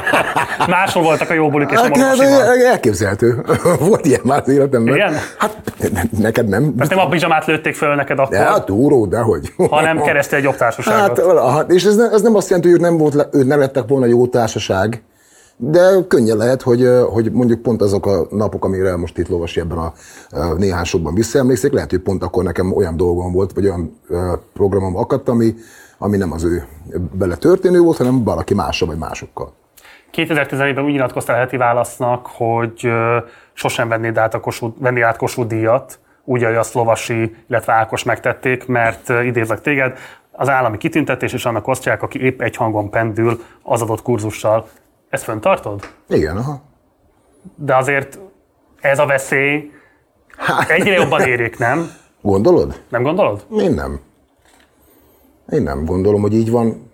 Máshol 0.68 1.02
voltak 1.02 1.30
a 1.30 1.34
jó 1.34 1.50
bulik, 1.50 1.70
és 1.70 1.78
hát, 1.78 1.96
nem 1.96 2.18
a 2.18 2.66
Elképzelhető. 2.70 3.44
volt 3.88 4.06
ilyen 4.06 4.20
már 4.24 4.40
az 4.40 4.48
életemben. 4.48 4.94
Igen? 4.94 5.14
Hát 5.38 5.72
neked 6.18 6.48
nem. 6.48 6.72
Mert 6.76 6.90
nem 6.90 6.98
a 6.98 7.06
bizsamát 7.06 7.46
lőtték 7.46 7.74
föl 7.74 7.94
neked 7.94 8.18
akkor. 8.18 8.34
Ja, 8.34 8.42
hát 8.42 8.64
túró, 8.64 9.06
dehogy. 9.06 9.52
Hanem 9.70 10.02
keresztél 10.02 10.38
egy 10.38 10.44
jobb 10.44 10.56
társaságot. 10.56 11.40
Hát, 11.50 11.70
és 11.70 11.84
ez, 11.84 11.98
ez 11.98 12.22
nem 12.22 12.34
azt 12.34 12.48
jelenti, 12.48 12.70
hogy 12.70 12.80
nem, 12.80 12.96
volt, 12.96 13.28
ők 13.32 13.46
nem 13.46 13.58
lettek 13.58 13.88
volna 13.88 14.06
jó 14.06 14.26
társaság, 14.26 15.02
de 15.56 15.80
könnyen 16.08 16.36
lehet, 16.36 16.62
hogy, 16.62 16.88
hogy 17.12 17.32
mondjuk 17.32 17.62
pont 17.62 17.82
azok 17.82 18.06
a 18.06 18.26
napok, 18.30 18.64
amire 18.64 18.96
most 18.96 19.18
itt 19.18 19.28
lovasi 19.28 19.60
ebben 19.60 19.78
a 19.78 19.92
néhány 20.56 20.84
sokban 20.84 21.14
visszaemlékszik, 21.14 21.72
lehet, 21.72 21.90
hogy 21.90 21.98
pont 22.00 22.22
akkor 22.22 22.44
nekem 22.44 22.72
olyan 22.72 22.96
dolgom 22.96 23.32
volt, 23.32 23.52
vagy 23.52 23.64
olyan 23.64 24.00
programom 24.52 24.96
akadt, 24.96 25.28
ami, 25.28 25.54
ami 26.02 26.16
nem 26.16 26.32
az 26.32 26.44
ő 26.44 26.66
bele 27.12 27.36
történő 27.36 27.80
volt, 27.80 27.96
hanem 27.96 28.24
valaki 28.24 28.54
mással 28.54 28.88
vagy 28.88 28.98
másokkal. 28.98 29.52
2011-ben 30.12 30.84
úgy 30.84 30.92
nyilatkoztál 30.92 31.36
a 31.36 31.38
heti 31.38 31.56
válasznak, 31.56 32.26
hogy 32.26 32.88
sosem 33.52 33.88
vennéd 33.88 34.18
át 34.18 34.34
a 34.34 34.40
Kossuth, 34.40 34.80
vennéd 34.80 35.02
át 35.02 35.16
Kossuth 35.16 35.48
díjat, 35.48 35.98
úgy, 36.24 36.42
ahogy 36.42 36.56
azt 36.56 36.74
Lovasi, 36.74 37.36
illetve 37.48 37.72
Ákos 37.72 38.02
megtették, 38.02 38.66
mert 38.66 39.08
idézlek 39.08 39.60
téged, 39.60 39.98
az 40.32 40.48
állami 40.48 40.78
kitüntetés, 40.78 41.32
és 41.32 41.44
annak 41.44 41.68
osztják, 41.68 42.02
aki 42.02 42.20
épp 42.22 42.40
egy 42.40 42.56
hangon 42.56 42.90
pendül 42.90 43.42
az 43.62 43.82
adott 43.82 44.02
kurzussal. 44.02 44.68
Ezt 45.08 45.24
föntartod? 45.24 45.88
Igen, 46.08 46.36
aha. 46.36 46.60
De 47.54 47.76
azért 47.76 48.18
ez 48.80 48.98
a 48.98 49.06
veszély 49.06 49.70
egyre 50.68 50.92
jobban 50.92 51.20
érik, 51.20 51.58
nem? 51.58 51.90
Gondolod? 52.20 52.80
Nem 52.88 53.02
gondolod? 53.02 53.46
Én 53.58 53.72
nem. 53.72 54.00
Én 55.50 55.62
nem 55.62 55.84
gondolom, 55.84 56.20
hogy 56.20 56.34
így 56.34 56.50
van. 56.50 56.90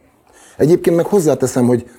Egyébként 0.57 0.97
meg 0.97 1.07
hozzáteszem, 1.07 1.67
hogy 1.67 1.91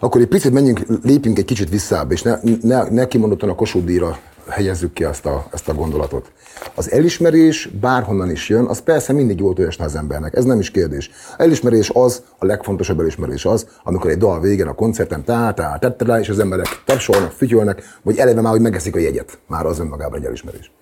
akkor 0.00 0.20
egy 0.20 0.26
picit 0.26 0.52
menjünk, 0.52 0.80
lépjünk 1.02 1.38
egy 1.38 1.44
kicsit 1.44 1.68
visszább, 1.68 2.10
és 2.10 2.22
ne, 2.22 2.38
ne, 2.62 2.88
ne 2.88 3.06
kimondottan 3.06 3.48
a 3.48 3.54
Kossuth 3.54 4.16
helyezzük 4.48 4.92
ki 4.92 5.04
ezt 5.04 5.26
a, 5.26 5.46
ezt 5.52 5.68
a 5.68 5.74
gondolatot. 5.74 6.32
Az 6.74 6.90
elismerés 6.90 7.68
bárhonnan 7.80 8.30
is 8.30 8.48
jön, 8.48 8.64
az 8.64 8.80
persze 8.80 9.12
mindig 9.12 9.38
jól 9.38 9.54
esne 9.56 9.84
az 9.84 9.96
embernek, 9.96 10.36
ez 10.36 10.44
nem 10.44 10.58
is 10.58 10.70
kérdés. 10.70 11.10
Elismerés 11.36 11.90
az, 11.90 12.22
a 12.38 12.46
legfontosabb 12.46 13.00
elismerés 13.00 13.44
az, 13.44 13.66
amikor 13.82 14.10
egy 14.10 14.18
dal 14.18 14.40
végén 14.40 14.66
a 14.66 14.74
koncerten 14.74 15.24
tá, 15.24 15.52
tá, 15.52 15.76
tette 15.78 16.04
rá, 16.04 16.18
és 16.18 16.28
az 16.28 16.38
emberek 16.38 16.82
tapsolnak, 16.84 17.30
fütyölnek, 17.30 17.82
vagy 18.02 18.18
eleve 18.18 18.40
már, 18.40 18.52
hogy 18.52 18.60
megeszik 18.60 18.96
a 18.96 18.98
jegyet. 18.98 19.38
Már 19.46 19.66
az 19.66 19.78
önmagában 19.78 20.18
egy 20.18 20.24
elismerés. 20.24 20.72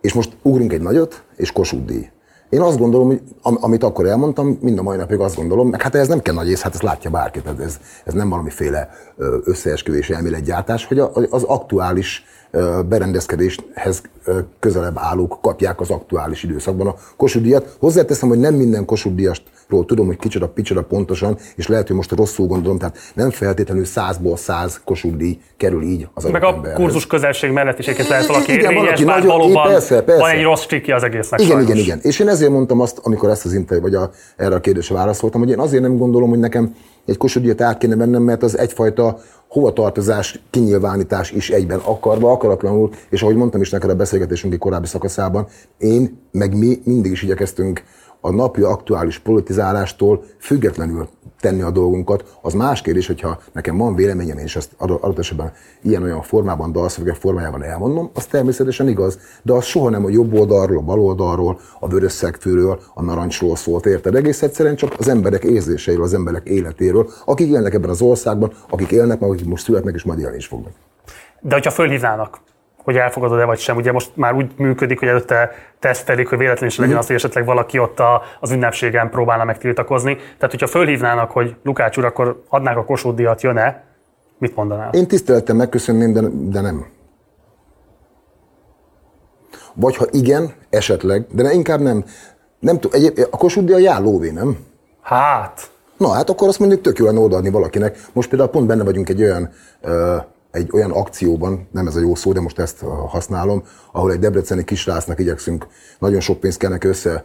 És 0.00 0.12
most 0.12 0.36
ugrunk 0.42 0.72
egy 0.72 0.82
nagyot, 0.82 1.22
és 1.36 1.52
Kossuth. 1.52 2.12
Én 2.54 2.60
azt 2.60 2.78
gondolom, 2.78 3.06
hogy 3.06 3.22
amit 3.42 3.82
akkor 3.82 4.06
elmondtam, 4.06 4.58
mind 4.60 4.78
a 4.78 4.82
mai 4.82 4.96
napig 4.96 5.18
azt 5.18 5.36
gondolom, 5.36 5.68
meg 5.68 5.82
hát 5.82 5.94
ez 5.94 6.08
nem 6.08 6.20
kell 6.20 6.34
nagy 6.34 6.48
ész, 6.50 6.60
hát 6.60 6.72
ezt 6.72 6.82
látja 6.82 7.10
bárki, 7.10 7.40
tehát 7.40 7.60
ez, 7.60 7.78
ez 8.04 8.12
nem 8.12 8.28
valamiféle 8.28 8.90
összeesküvési 9.44 10.12
elméletgyártás, 10.12 10.84
hogy 10.84 10.98
az 11.30 11.42
aktuális 11.42 12.24
berendezkedéshez 12.88 14.02
közelebb 14.60 14.98
állók 14.98 15.38
kapják 15.42 15.80
az 15.80 15.90
aktuális 15.90 16.42
időszakban 16.42 16.86
a 16.86 16.94
Kossuth 17.16 17.62
Hozzáteszem, 17.78 18.28
hogy 18.28 18.38
nem 18.38 18.54
minden 18.54 18.84
Kossuth 18.84 19.40
tudom, 19.68 20.06
hogy 20.06 20.16
kicsoda, 20.16 20.48
picsoda 20.48 20.82
pontosan, 20.82 21.36
és 21.56 21.66
lehet, 21.66 21.86
hogy 21.86 21.96
most 21.96 22.12
rosszul 22.12 22.46
gondolom, 22.46 22.78
tehát 22.78 22.98
nem 23.14 23.30
feltétlenül 23.30 23.84
százból 23.84 24.36
száz 24.36 24.80
Kossuth 24.84 25.24
kerül 25.56 25.82
így 25.82 26.08
az 26.14 26.24
Meg 26.24 26.44
a 26.44 26.48
emberhez. 26.48 26.78
kurzus 26.78 27.06
közelség 27.06 27.50
mellett 27.50 27.78
is 27.78 27.86
egyébként 27.86 28.08
lehet 28.08 28.26
valaki 28.26 28.52
igen, 28.52 28.64
érvényes, 28.64 28.84
valaki 28.84 29.04
nagyon, 29.04 29.26
valóban 29.26 29.68
persze, 29.68 30.02
persze. 30.02 30.20
van 30.20 30.30
egy 30.30 30.42
rossz 30.42 30.66
csikki 30.66 30.92
az 30.92 31.02
egésznek 31.02 31.40
Igen, 31.40 31.52
sajnos. 31.52 31.70
igen, 31.70 31.84
igen. 31.84 31.98
És 32.02 32.18
én 32.18 32.28
ezért 32.28 32.50
mondtam 32.50 32.80
azt, 32.80 32.98
amikor 33.02 33.30
ezt 33.30 33.44
az 33.44 33.52
interjú, 33.52 33.82
vagy 33.82 33.94
a, 33.94 34.10
erre 34.36 34.54
a 34.54 34.60
kérdésre 34.60 34.94
válaszoltam, 34.94 35.40
hogy 35.40 35.50
én 35.50 35.58
azért 35.58 35.82
nem 35.82 35.96
gondolom, 35.96 36.28
hogy 36.28 36.38
nekem 36.38 36.74
egy 37.06 37.16
Kossuth 37.16 37.62
át 37.62 37.78
kéne 37.78 37.96
vennem, 37.96 38.22
mert 38.22 38.42
az 38.42 38.58
egyfajta 38.58 39.18
hovatartozás, 39.48 40.42
kinyilvánítás 40.50 41.30
is 41.30 41.50
egyben 41.50 41.78
akarva, 41.78 42.32
akaratlanul, 42.32 42.90
és 43.10 43.22
ahogy 43.22 43.36
mondtam 43.36 43.60
is 43.60 43.70
neked 43.70 43.90
a 43.90 43.94
beszélgetésünk 43.94 44.52
egy 44.52 44.58
korábbi 44.58 44.86
szakaszában, 44.86 45.46
én, 45.78 46.18
meg 46.30 46.56
mi 46.56 46.80
mindig 46.84 47.12
is 47.12 47.22
igyekeztünk 47.22 47.82
a 48.24 48.30
napi 48.30 48.62
aktuális 48.62 49.18
politizálástól 49.18 50.24
függetlenül 50.38 51.08
tenni 51.40 51.62
a 51.62 51.70
dolgunkat. 51.70 52.38
Az 52.42 52.52
más 52.52 52.82
kérdés, 52.82 53.06
hogyha 53.06 53.38
nekem 53.52 53.76
van 53.76 53.94
véleményem, 53.94 54.38
és 54.38 54.56
ezt 54.56 54.70
adott 54.78 55.18
esetben 55.18 55.52
ilyen-olyan 55.82 56.22
formában, 56.22 56.72
dalszövegek 56.72 57.14
formájában 57.14 57.62
elmondom, 57.62 58.10
az 58.14 58.26
természetesen 58.26 58.88
igaz, 58.88 59.18
de 59.42 59.52
az 59.52 59.64
soha 59.64 59.88
nem 59.88 60.04
a 60.04 60.08
jobb 60.08 60.34
oldalról, 60.34 60.78
a 60.78 60.82
bal 60.82 61.00
oldalról, 61.00 61.60
a 61.80 61.88
vörös 61.88 62.12
szegfűről, 62.12 62.80
a 62.94 63.02
narancsról 63.02 63.56
szólt, 63.56 63.86
érted? 63.86 64.14
Egész 64.14 64.42
egyszerűen 64.42 64.76
csak 64.76 64.94
az 64.98 65.08
emberek 65.08 65.44
érzéseiről, 65.44 66.04
az 66.04 66.14
emberek 66.14 66.46
életéről, 66.46 67.10
akik 67.24 67.48
élnek 67.48 67.74
ebben 67.74 67.90
az 67.90 68.02
országban, 68.02 68.52
akik 68.68 68.90
élnek, 68.90 69.22
akik 69.22 69.46
most 69.46 69.64
születnek, 69.64 69.94
és 69.94 70.02
majd 70.02 70.18
élni 70.18 70.36
is 70.36 70.46
fognak. 70.46 70.72
De 71.40 71.54
hogyha 71.54 71.70
fölhívnának, 71.70 72.40
hogy 72.84 72.96
elfogadod-e 72.96 73.44
vagy 73.44 73.58
sem. 73.58 73.76
Ugye 73.76 73.92
most 73.92 74.10
már 74.14 74.34
úgy 74.34 74.52
működik, 74.56 74.98
hogy 74.98 75.08
előtte 75.08 75.50
tesztelik, 75.78 76.28
hogy 76.28 76.38
véletlenül 76.38 76.68
is 76.68 76.76
legyen 76.76 76.92
mhm. 76.92 77.00
az, 77.00 77.06
hogy 77.06 77.16
esetleg 77.16 77.44
valaki 77.44 77.78
ott 77.78 78.00
a, 78.00 78.22
az 78.40 78.50
ünnepségen 78.50 79.10
próbálna 79.10 79.44
megtiltakozni. 79.44 80.14
Tehát, 80.14 80.50
hogyha 80.50 80.66
fölhívnának, 80.66 81.30
hogy 81.30 81.56
Lukács 81.62 81.96
úr, 81.96 82.04
akkor 82.04 82.42
adnák 82.48 82.76
a 82.76 82.84
Kossuth 82.84 83.16
díjat, 83.16 83.42
jön-e? 83.42 83.84
Mit 84.38 84.56
mondanál? 84.56 84.92
Én 84.92 85.08
tisztelettel 85.08 85.54
megköszönném, 85.54 86.12
de, 86.12 86.20
de 86.30 86.60
nem. 86.60 86.86
Vagy 89.74 89.96
ha 89.96 90.06
igen, 90.10 90.52
esetleg, 90.70 91.26
de 91.30 91.42
ne, 91.42 91.52
inkább 91.52 91.80
nem. 91.80 92.04
nem 92.58 92.80
tud, 92.80 92.94
egy, 92.94 93.26
a 93.30 93.36
Kossuth 93.36 93.66
díj 93.66 93.74
a 93.74 93.78
járlóvé, 93.78 94.30
nem? 94.30 94.56
Hát. 95.02 95.70
Na 95.96 96.08
hát 96.08 96.30
akkor 96.30 96.48
azt 96.48 96.58
mondjuk 96.58 96.80
tök 96.80 96.98
jó 96.98 97.06
lenne 97.06 97.20
odaadni 97.20 97.50
valakinek. 97.50 97.98
Most 98.12 98.28
például 98.28 98.50
pont 98.50 98.66
benne 98.66 98.84
vagyunk 98.84 99.08
egy 99.08 99.22
olyan 99.22 99.50
uh, 99.82 99.90
egy 100.54 100.70
olyan 100.72 100.90
akcióban, 100.90 101.68
nem 101.70 101.86
ez 101.86 101.96
a 101.96 102.00
jó 102.00 102.14
szó, 102.14 102.32
de 102.32 102.40
most 102.40 102.58
ezt 102.58 102.84
használom, 103.08 103.62
ahol 103.92 104.12
egy 104.12 104.18
debreceni 104.18 104.64
kisrácnak 104.64 105.18
igyekszünk, 105.18 105.66
nagyon 105.98 106.20
sok 106.20 106.40
pénzt 106.40 106.58
kell 106.58 106.70
neki 106.70 106.86
össze 106.86 107.24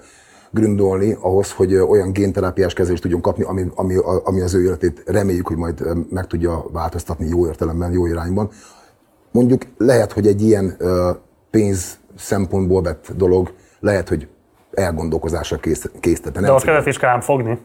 gründolni 0.51 1.17
ahhoz, 1.19 1.51
hogy 1.51 1.75
olyan 1.75 2.11
génterápiás 2.11 2.73
kezelést 2.73 3.01
tudjon 3.01 3.21
kapni, 3.21 3.43
ami, 3.43 3.65
ami, 3.75 3.95
ami 4.23 4.41
az 4.41 4.53
ő 4.53 4.63
életét 4.63 5.03
reméljük, 5.05 5.47
hogy 5.47 5.57
majd 5.57 5.83
meg 6.11 6.27
tudja 6.27 6.65
változtatni 6.71 7.27
jó 7.27 7.47
értelemben, 7.47 7.91
jó 7.91 8.05
irányban. 8.05 8.49
Mondjuk 9.31 9.61
lehet, 9.77 10.11
hogy 10.11 10.27
egy 10.27 10.41
ilyen 10.41 10.77
pénz 11.49 11.97
szempontból 12.17 12.81
vett 12.81 13.11
dolog, 13.15 13.53
lehet, 13.79 14.09
hogy 14.09 14.27
elgondolkozásra 14.71 15.57
készítette. 15.99 16.41
De 16.41 16.51
azt 16.51 16.65
kellett 16.65 16.85
is 16.85 16.97
kell 16.97 17.21
fogni. 17.21 17.59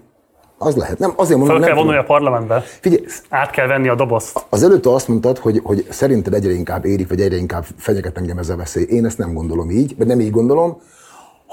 Az 0.64 0.76
lehet. 0.76 0.98
Nem, 0.98 1.12
azért 1.16 1.38
mondom, 1.38 1.56
Fel 1.56 1.66
kell 1.66 1.76
vonulni 1.76 1.98
a 1.98 2.04
parlamentbe. 2.04 2.60
Figyelj, 2.80 3.04
át 3.28 3.50
kell 3.50 3.66
venni 3.66 3.88
a 3.88 3.94
dobozt. 3.94 4.44
Az 4.48 4.62
előtt 4.62 4.86
azt 4.86 5.08
mondtad, 5.08 5.38
hogy, 5.38 5.60
hogy 5.64 5.86
szerinted 5.90 6.34
egyre 6.34 6.52
inkább 6.52 6.84
érik, 6.84 7.08
vagy 7.08 7.20
egyre 7.20 7.36
inkább 7.36 7.64
fenyeget 7.76 8.18
engem 8.18 8.38
ez 8.38 8.48
a 8.48 8.56
veszély. 8.56 8.86
Én 8.88 9.04
ezt 9.04 9.18
nem 9.18 9.32
gondolom 9.32 9.70
így, 9.70 9.94
vagy 9.96 10.06
nem 10.06 10.20
így 10.20 10.30
gondolom. 10.30 10.80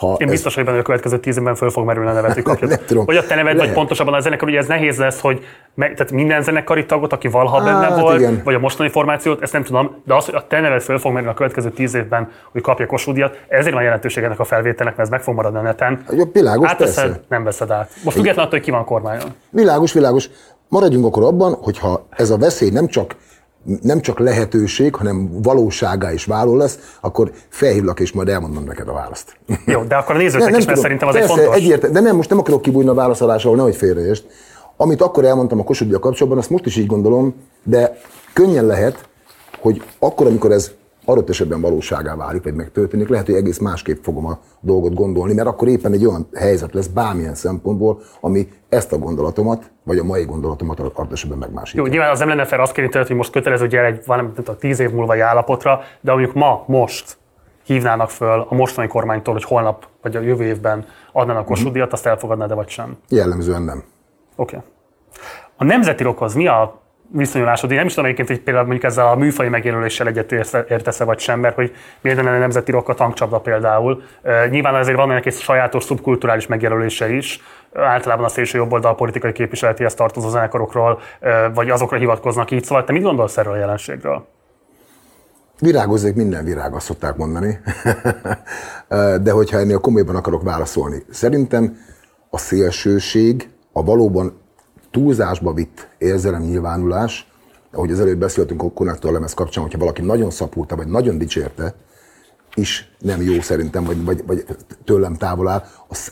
Ha 0.02 0.16
Én 0.18 0.28
ez... 0.28 0.32
biztos 0.32 0.54
vagyok 0.54 0.70
benne, 0.70 0.82
hogy 0.82 0.86
a 0.86 0.90
következő 0.90 1.20
tíz 1.20 1.38
évben 1.38 1.56
föl 1.56 1.70
fog 1.70 1.86
merülni 1.86 2.10
a 2.10 2.14
nevet, 2.14 2.34
hogy 2.34 2.44
kapja. 2.44 2.68
nem 2.78 2.80
tudom. 2.86 3.06
Vagy 3.06 3.16
a 3.16 3.26
te 3.26 3.36
neved, 3.36 3.58
vagy 3.58 3.72
pontosabban 3.72 4.14
a 4.14 4.20
zenekar, 4.20 4.48
ugye 4.48 4.58
ez 4.58 4.68
nehéz 4.68 4.98
lesz, 4.98 5.20
hogy 5.20 5.46
me, 5.74 5.94
tehát 5.94 6.12
minden 6.12 6.42
zenekari 6.44 6.86
tagot, 6.86 7.14
aki 7.14 7.28
valaha 7.28 7.64
benne 7.64 7.86
hát, 7.86 8.00
volt, 8.00 8.20
igen. 8.20 8.42
vagy 8.44 8.54
a 8.54 8.60
mostani 8.60 8.90
formációt, 8.90 9.42
ezt 9.42 9.54
nem 9.54 9.64
tudom, 9.64 10.02
de 10.06 10.14
az, 10.14 10.26
hogy 10.26 10.36
a 10.36 10.48
te 10.48 10.60
neved 10.60 10.82
föl 10.82 11.00
fog 11.00 11.12
merülni 11.12 11.34
a 11.34 11.38
következő 11.38 11.70
tíz 11.70 11.94
évben, 11.94 12.30
hogy 12.52 12.62
kapja 12.62 12.86
Kossuth 12.86 13.32
ezért 13.48 13.74
van 13.74 13.84
jelentőség 13.84 14.24
ennek 14.24 14.40
a 14.40 14.44
felvételnek, 14.44 14.96
mert 14.96 15.00
ez 15.00 15.10
meg 15.10 15.22
fog 15.22 15.36
maradni 15.36 15.58
a 15.58 15.62
neten. 15.62 16.04
Jó, 16.12 16.24
világos, 16.34 16.70
Átveszed, 16.70 17.06
persze. 17.06 17.22
nem 17.28 17.44
veszed 17.44 17.72
át. 17.72 17.90
Most 18.04 18.16
függetlenül 18.16 18.42
attól, 18.42 18.60
hogy 18.60 18.68
ki 18.68 18.72
van 18.72 18.86
kormányon. 18.86 19.30
Világos, 19.50 19.94
világos. 19.94 20.30
Maradjunk 20.68 21.06
akkor 21.06 21.24
abban, 21.24 21.54
hogyha 21.54 22.06
ez 22.10 22.30
a 22.30 22.38
veszély 22.38 22.70
nem 22.70 22.88
csak 22.88 23.16
nem 23.82 24.02
csak 24.02 24.20
lehetőség, 24.20 24.96
hanem 24.96 25.42
valóságá 25.42 26.14
is 26.14 26.26
váló 26.26 26.56
lesz, 26.56 26.98
akkor 27.02 27.32
felhívlak 27.50 28.00
és 28.00 28.12
majd 28.12 28.28
elmondom 28.28 28.64
neked 28.64 28.88
a 28.88 28.94
választ. 28.94 29.38
Jó, 29.66 29.84
de 29.84 29.96
akkor 29.96 30.16
a 30.16 30.18
nézőknek 30.18 30.42
nem, 30.42 30.52
nem 30.52 30.60
is, 30.60 30.66
mert 30.66 30.80
szerintem 30.80 31.08
az 31.08 31.14
Persze, 31.14 31.32
egy 31.32 31.38
fontos. 31.38 31.56
Egyért, 31.56 31.92
de 31.92 32.00
nem, 32.00 32.16
most 32.16 32.30
nem 32.30 32.40
akarok 32.40 32.62
kibújni 32.62 32.90
a 32.90 32.94
válaszolásról, 32.94 33.56
nehogy 33.56 33.76
félreértsd. 33.76 34.24
Amit 34.78 35.02
akkor 35.02 35.26
elmondtam 35.26 35.60
a 35.60 35.64
Kossuth 35.64 36.00
kapcsolatban, 36.00 36.38
azt 36.38 36.50
most 36.50 36.66
is 36.66 36.76
így 36.76 36.86
gondolom, 36.86 37.36
de 37.64 37.98
könnyen 38.34 38.66
lehet, 38.66 39.10
hogy 39.60 39.84
akkor, 40.00 40.28
amikor 40.28 40.52
ez 40.52 40.72
adott 41.06 41.30
esetben 41.30 41.62
valóságá 41.62 42.16
válik, 42.16 42.44
vagy 42.44 42.54
megtörténik, 42.54 43.08
lehet, 43.08 43.26
hogy 43.26 43.36
egész 43.36 43.60
másképp 43.60 44.04
fogom 44.04 44.26
a 44.26 44.40
dolgot 44.60 44.94
gondolni, 44.94 45.34
mert 45.34 45.48
akkor 45.48 45.68
éppen 45.68 45.94
egy 45.94 46.06
olyan 46.06 46.28
helyzet 46.34 46.74
lesz 46.74 46.88
bármilyen 46.88 47.36
szempontból, 47.36 48.02
ami 48.20 48.48
ezt 48.70 48.94
a 48.94 48.98
gondolatomat, 48.98 49.72
vagy 49.84 49.98
a 49.98 50.04
mai 50.04 50.24
gondolatomat 50.24 50.80
adott 50.80 51.12
esetben 51.12 51.38
megmásítja. 51.38 51.84
Jó, 51.84 51.90
nyilván 51.90 52.10
az 52.10 52.20
nem 52.20 52.28
lenne 52.28 52.46
fel 52.46 52.62
azt 52.62 52.74
kérni 52.74 52.98
hogy 52.98 53.16
most 53.16 53.32
kötelező 53.32 53.68
gyere 53.68 53.86
egy 53.86 54.04
valami, 54.06 54.30
a 54.46 54.56
tíz 54.56 54.80
év 54.80 54.92
múlva 54.92 55.24
állapotra, 55.24 55.82
de 56.02 56.12
mondjuk 56.12 56.34
ma, 56.34 56.64
most 56.68 57.18
hívnának 57.64 58.10
föl 58.10 58.46
a 58.50 58.56
mostani 58.56 58.88
kormánytól, 58.88 59.34
hogy 59.34 59.44
holnap 59.44 59.88
vagy 60.02 60.16
a 60.16 60.20
jövő 60.20 60.44
évben 60.44 60.86
adnának 61.12 61.46
Kossuth 61.46 61.72
díjat, 61.72 61.94
azt 61.94 62.06
elfogadnád, 62.06 62.50
de 62.50 62.56
vagy 62.56 62.70
sem? 62.70 62.98
Jellemzően 63.10 63.62
nem. 63.62 63.84
Oké. 64.36 64.56
Okay. 64.56 64.70
A 65.58 65.64
nemzeti 65.64 66.04
rokhoz 66.04 66.34
mi 66.34 66.48
a 66.48 66.81
viszonyulásod. 67.14 67.72
Én 67.72 67.78
nem 67.78 67.86
is 67.86 67.94
tudom 67.94 68.06
egyébként, 68.06 68.30
hogy 68.30 68.42
például 68.42 68.66
mondjuk 68.66 68.92
ezzel 68.92 69.08
a 69.08 69.16
műfai 69.16 69.50
megjelöléssel 69.50 70.08
egyet 70.08 70.32
értesz 70.70 71.00
vagy 71.00 71.20
sem, 71.20 71.40
mert 71.40 71.56
hogy 71.56 71.72
miért 72.02 72.24
lenne 72.24 72.38
nemzeti 72.38 72.72
rock 72.72 72.90
a 72.90 72.94
tankcsapda 72.94 73.40
például. 73.40 74.02
nyilván 74.50 74.76
azért 74.76 74.98
van 74.98 75.12
ennek 75.12 75.26
egy 75.26 75.34
sajátos 75.34 75.84
szubkulturális 75.84 76.48
megjelölése 76.48 77.10
is, 77.10 77.42
általában 77.74 78.26
a 78.26 78.30
szélső 78.30 78.58
jobboldal 78.58 78.96
politikai 78.96 79.32
képviseletéhez 79.32 79.94
tartozó 79.94 80.30
zenekarokról, 80.30 81.00
vagy 81.54 81.70
azokra 81.70 81.98
hivatkoznak 81.98 82.52
így. 82.52 82.64
Szóval 82.64 82.84
te 82.84 82.92
mit 82.92 83.04
gondolsz 83.04 83.38
erről 83.38 83.54
a 83.54 83.58
jelenségről? 83.58 84.28
Virágozzék 85.60 86.16
minden 86.16 86.44
virág, 86.44 86.74
azt 86.74 86.86
szokták 86.86 87.16
mondani. 87.16 87.60
De 89.24 89.32
hogyha 89.32 89.58
ennél 89.58 89.80
komolyban 89.80 90.16
akarok 90.16 90.44
válaszolni, 90.44 91.04
szerintem 91.10 91.78
a 92.30 92.38
szélsőség 92.38 93.50
a 93.72 93.84
valóban 93.84 94.41
túlzásba 94.92 95.54
vitt 95.54 95.88
érzelem 95.98 96.42
nyilvánulás, 96.42 97.32
ahogy 97.72 97.92
az 97.92 98.00
előbb 98.00 98.20
beszéltünk 98.20 98.64
a 98.64 98.72
konnektor 98.72 99.12
lemez 99.12 99.34
kapcsán, 99.34 99.64
hogyha 99.64 99.80
valaki 99.80 100.02
nagyon 100.02 100.30
szapulta, 100.30 100.76
vagy 100.76 100.88
nagyon 100.88 101.18
dicsérte, 101.18 101.76
is 102.56 102.96
nem 103.00 103.22
jó 103.22 103.42
szerintem, 103.42 103.84
vagy, 103.84 104.06
vagy, 104.06 104.24
vagy 104.28 104.46
tőlem 104.84 105.16
távol 105.16 105.48
áll. 105.48 105.64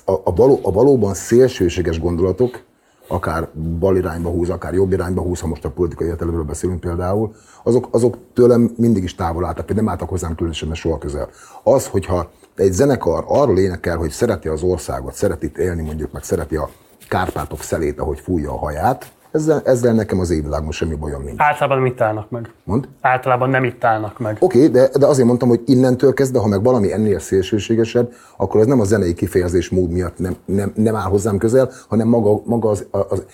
A, 0.06 0.11
a, 0.23 0.35
való, 0.35 0.60
a 0.64 0.72
valóban 0.72 1.14
szélsőséges 1.14 1.99
gondolatok, 1.99 2.64
akár 3.07 3.49
bal 3.80 3.97
irányba 3.97 4.30
húz, 4.30 4.49
akár 4.49 4.73
jobb 4.73 4.91
irányba 4.91 5.22
húz, 5.22 5.39
ha 5.39 5.47
most 5.47 5.65
a 5.65 5.69
politikai 5.69 6.07
értelemről 6.07 6.43
beszélünk 6.43 6.80
például, 6.80 7.35
azok, 7.64 7.88
azok 7.91 8.18
tőlem 8.34 8.73
mindig 8.77 9.03
is 9.03 9.15
távol 9.15 9.45
álltak, 9.45 9.73
nem 9.73 9.89
álltak 9.89 10.10
hozzám 10.10 10.35
különösen 10.35 10.73
soha 10.73 10.97
közel. 10.97 11.30
Az, 11.64 11.88
hogyha 11.88 12.31
egy 12.56 12.72
zenekar 12.72 13.23
arról 13.27 13.57
énekel, 13.57 13.97
hogy 13.97 14.10
szereti 14.10 14.47
az 14.47 14.64
országot, 14.64 15.14
szereti 15.14 15.51
élni 15.57 15.81
mondjuk, 15.81 16.11
meg 16.11 16.23
szereti 16.23 16.56
a 16.56 16.69
Kárpátok 17.10 17.61
szelét, 17.61 17.99
ahogy 17.99 18.19
fújja 18.19 18.52
a 18.52 18.57
haját, 18.57 19.11
ezzel, 19.31 19.61
ezzel 19.65 19.94
nekem 19.94 20.19
az 20.19 20.30
évvilágon 20.30 20.72
semmi 20.72 20.95
bajom 20.95 21.23
nincs. 21.23 21.41
Általában 21.41 21.77
nem 21.77 21.86
itt 21.86 22.02
állnak 22.02 22.30
meg. 22.30 22.52
Mond? 22.64 22.88
Általában 23.02 23.49
nem 23.49 23.64
itt 23.64 23.84
állnak 23.84 24.19
meg. 24.19 24.38
Oké, 24.40 24.57
okay, 24.57 24.69
de, 24.69 24.90
de 24.98 25.06
azért 25.06 25.27
mondtam, 25.27 25.49
hogy 25.49 25.61
innentől 25.65 26.14
kezdve, 26.14 26.40
ha 26.40 26.48
meg 26.48 26.64
valami 26.64 26.91
ennél 26.94 27.19
szélsőségesebb, 27.19 28.14
akkor 28.38 28.60
az 28.60 28.65
nem 28.65 28.80
a 28.80 28.84
zenei 28.84 29.14
kifejezés 29.14 29.69
mód 29.69 29.91
miatt 29.91 30.19
nem, 30.19 30.36
nem, 30.45 30.72
nem 30.76 30.95
áll 30.95 31.10
hozzám 31.10 31.38
közel, 31.38 31.72
hanem 31.88 32.07
maga, 32.07 32.41
maga 32.45 32.69
az, 32.69 32.86
az, 32.91 33.26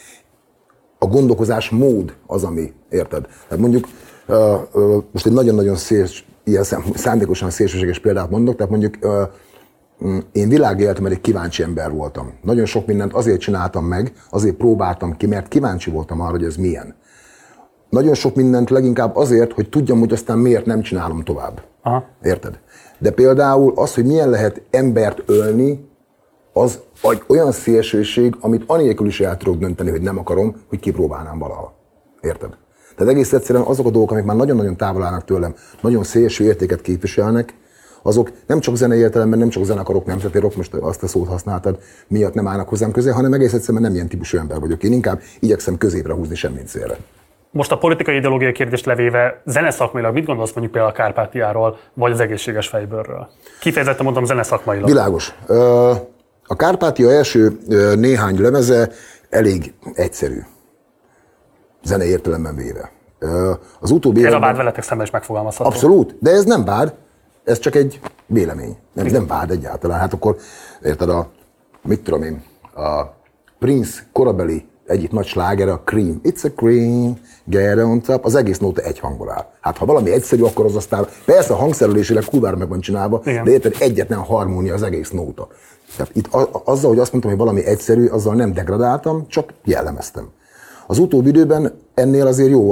a 0.99 1.05
gondolkozás 1.05 1.69
mód 1.69 2.15
az, 2.27 2.43
ami, 2.43 2.73
érted? 2.89 3.27
Tehát 3.47 3.63
mondjuk, 3.63 3.87
uh, 4.27 4.37
uh, 4.73 5.03
most 5.11 5.25
egy 5.25 5.33
nagyon-nagyon 5.33 5.75
széls, 5.75 6.25
ilyen 6.43 6.63
szám- 6.63 6.97
szándékosan 6.97 7.49
szélsőséges 7.49 7.99
példát 7.99 8.29
mondok, 8.29 8.55
tehát 8.55 8.71
mondjuk 8.71 8.95
uh, 9.01 9.11
én 10.31 10.49
világéletemben 10.49 11.11
egy 11.11 11.21
kíváncsi 11.21 11.63
ember 11.63 11.91
voltam. 11.91 12.33
Nagyon 12.41 12.65
sok 12.65 12.85
mindent 12.85 13.13
azért 13.13 13.39
csináltam 13.39 13.85
meg, 13.85 14.13
azért 14.29 14.55
próbáltam 14.55 15.17
ki, 15.17 15.27
mert 15.27 15.47
kíváncsi 15.47 15.89
voltam 15.89 16.21
arra, 16.21 16.31
hogy 16.31 16.43
ez 16.43 16.55
milyen. 16.55 16.95
Nagyon 17.89 18.13
sok 18.13 18.35
mindent 18.35 18.69
leginkább 18.69 19.15
azért, 19.15 19.53
hogy 19.53 19.69
tudjam, 19.69 19.99
hogy 19.99 20.11
aztán 20.11 20.37
miért 20.37 20.65
nem 20.65 20.81
csinálom 20.81 21.23
tovább. 21.23 21.61
Aha. 21.81 22.05
Érted? 22.23 22.59
De 22.97 23.11
például 23.11 23.73
az, 23.75 23.93
hogy 23.93 24.05
milyen 24.05 24.29
lehet 24.29 24.61
embert 24.69 25.23
ölni, 25.25 25.89
az 26.53 26.79
egy 27.01 27.23
olyan 27.27 27.51
szélsőség, 27.51 28.35
amit 28.39 28.63
anélkül 28.67 29.07
is 29.07 29.19
el 29.19 29.37
tudok 29.37 29.59
dönteni, 29.59 29.89
hogy 29.89 30.01
nem 30.01 30.17
akarom, 30.17 30.55
hogy 30.69 30.79
kipróbálnám 30.79 31.39
valaha. 31.39 31.73
Érted? 32.21 32.57
Tehát 32.95 33.13
egész 33.13 33.33
egyszerűen 33.33 33.65
azok 33.65 33.85
a 33.85 33.89
dolgok, 33.89 34.11
amik 34.11 34.23
már 34.23 34.35
nagyon-nagyon 34.35 34.77
távol 34.77 35.03
állnak 35.03 35.25
tőlem, 35.25 35.55
nagyon 35.81 36.03
szélső 36.03 36.43
értéket 36.43 36.81
képviselnek, 36.81 37.53
azok 38.05 38.31
nem 38.47 38.59
csak 38.59 38.75
zenei 38.75 38.99
értelemben, 38.99 39.39
nem 39.39 39.49
csak 39.49 39.63
zenekarok, 39.63 40.05
nemzeti 40.05 40.39
rock, 40.39 40.55
most 40.55 40.73
azt 40.73 41.03
a 41.03 41.07
szót 41.07 41.27
használtad, 41.27 41.77
miatt 42.07 42.33
nem 42.33 42.47
állnak 42.47 42.69
hozzám 42.69 42.91
közel, 42.91 43.13
hanem 43.13 43.33
egész 43.33 43.53
egyszerűen 43.53 43.81
nem 43.83 43.93
ilyen 43.93 44.07
típusú 44.07 44.37
ember 44.37 44.59
vagyok. 44.59 44.83
Én 44.83 44.91
inkább 44.93 45.21
igyekszem 45.39 45.77
középre 45.77 46.13
húzni 46.13 46.35
semmit 46.35 46.67
célra. 46.67 46.95
Most 47.51 47.71
a 47.71 47.77
politikai 47.77 48.15
ideológiai 48.15 48.51
kérdést 48.51 48.85
levéve, 48.85 49.41
zeneszakmailag 49.45 50.13
mit 50.13 50.25
gondolsz 50.25 50.51
mondjuk 50.51 50.71
például 50.71 50.93
a 50.93 50.97
Kárpátiáról, 50.97 51.77
vagy 51.93 52.11
az 52.11 52.19
egészséges 52.19 52.67
fejbőrről? 52.67 53.27
Kifejezetten 53.59 54.05
mondom 54.05 54.25
zeneszakmailag. 54.25 54.87
Világos. 54.87 55.35
A 56.47 56.55
Kárpátia 56.55 57.11
első 57.11 57.57
néhány 57.95 58.39
lemeze 58.41 58.89
elég 59.29 59.73
egyszerű. 59.93 60.39
Zenei 61.83 62.09
értelemben 62.09 62.55
véve. 62.55 62.91
Az 63.79 63.91
utóbbi 63.91 64.17
Ez 64.19 64.23
a 64.25 64.27
években- 64.27 64.49
vád 64.49 64.57
veletek 64.57 64.83
szemben 64.83 65.05
is 65.05 65.11
megfogalmazható. 65.11 65.69
Abszolút, 65.69 66.15
de 66.19 66.31
ez 66.31 66.43
nem 66.43 66.65
vád, 66.65 66.93
ez 67.45 67.59
csak 67.59 67.75
egy 67.75 67.99
vélemény. 68.25 68.75
Nem, 68.93 69.05
nem 69.05 69.27
vád 69.27 69.51
egyáltalán. 69.51 69.99
Hát 69.99 70.13
akkor, 70.13 70.37
érted, 70.83 71.09
a, 71.09 71.29
mit 71.83 72.03
tudom 72.03 72.23
én, 72.23 72.43
a 72.75 73.03
Prince 73.59 74.01
korabeli 74.11 74.65
egyik 74.85 75.11
nagy 75.11 75.25
slágere, 75.25 75.71
a 75.71 75.81
Cream. 75.85 76.21
It's 76.23 76.45
a 76.45 76.49
cream, 76.55 77.19
get 77.43 77.77
on 77.77 78.01
top. 78.01 78.25
Az 78.25 78.35
egész 78.35 78.57
nóta 78.57 78.81
egy 78.81 78.99
hangból 78.99 79.31
áll. 79.31 79.45
Hát 79.61 79.77
ha 79.77 79.85
valami 79.85 80.11
egyszerű, 80.11 80.43
akkor 80.43 80.65
az 80.65 80.75
aztán, 80.75 81.07
persze 81.25 81.53
a 81.53 81.55
hangszerelésileg 81.55 82.23
kurvára 82.23 82.57
meg 82.57 82.67
van 82.67 82.79
csinálva, 82.79 83.21
Igen. 83.25 83.43
de 83.43 83.51
érted, 83.51 83.75
egyetlen 83.79 84.19
harmónia 84.19 84.73
az 84.73 84.83
egész 84.83 85.09
nóta. 85.09 85.47
Tehát 85.97 86.15
itt 86.15 86.33
a, 86.33 86.61
azzal, 86.65 86.89
hogy 86.89 86.99
azt 86.99 87.11
mondtam, 87.11 87.31
hogy 87.31 87.41
valami 87.41 87.65
egyszerű, 87.65 88.07
azzal 88.07 88.35
nem 88.35 88.53
degradáltam, 88.53 89.27
csak 89.27 89.53
jellemeztem. 89.63 90.29
Az 90.87 90.99
utóbbi 90.99 91.27
időben 91.27 91.73
ennél 91.93 92.27
azért 92.27 92.49
jó, 92.49 92.71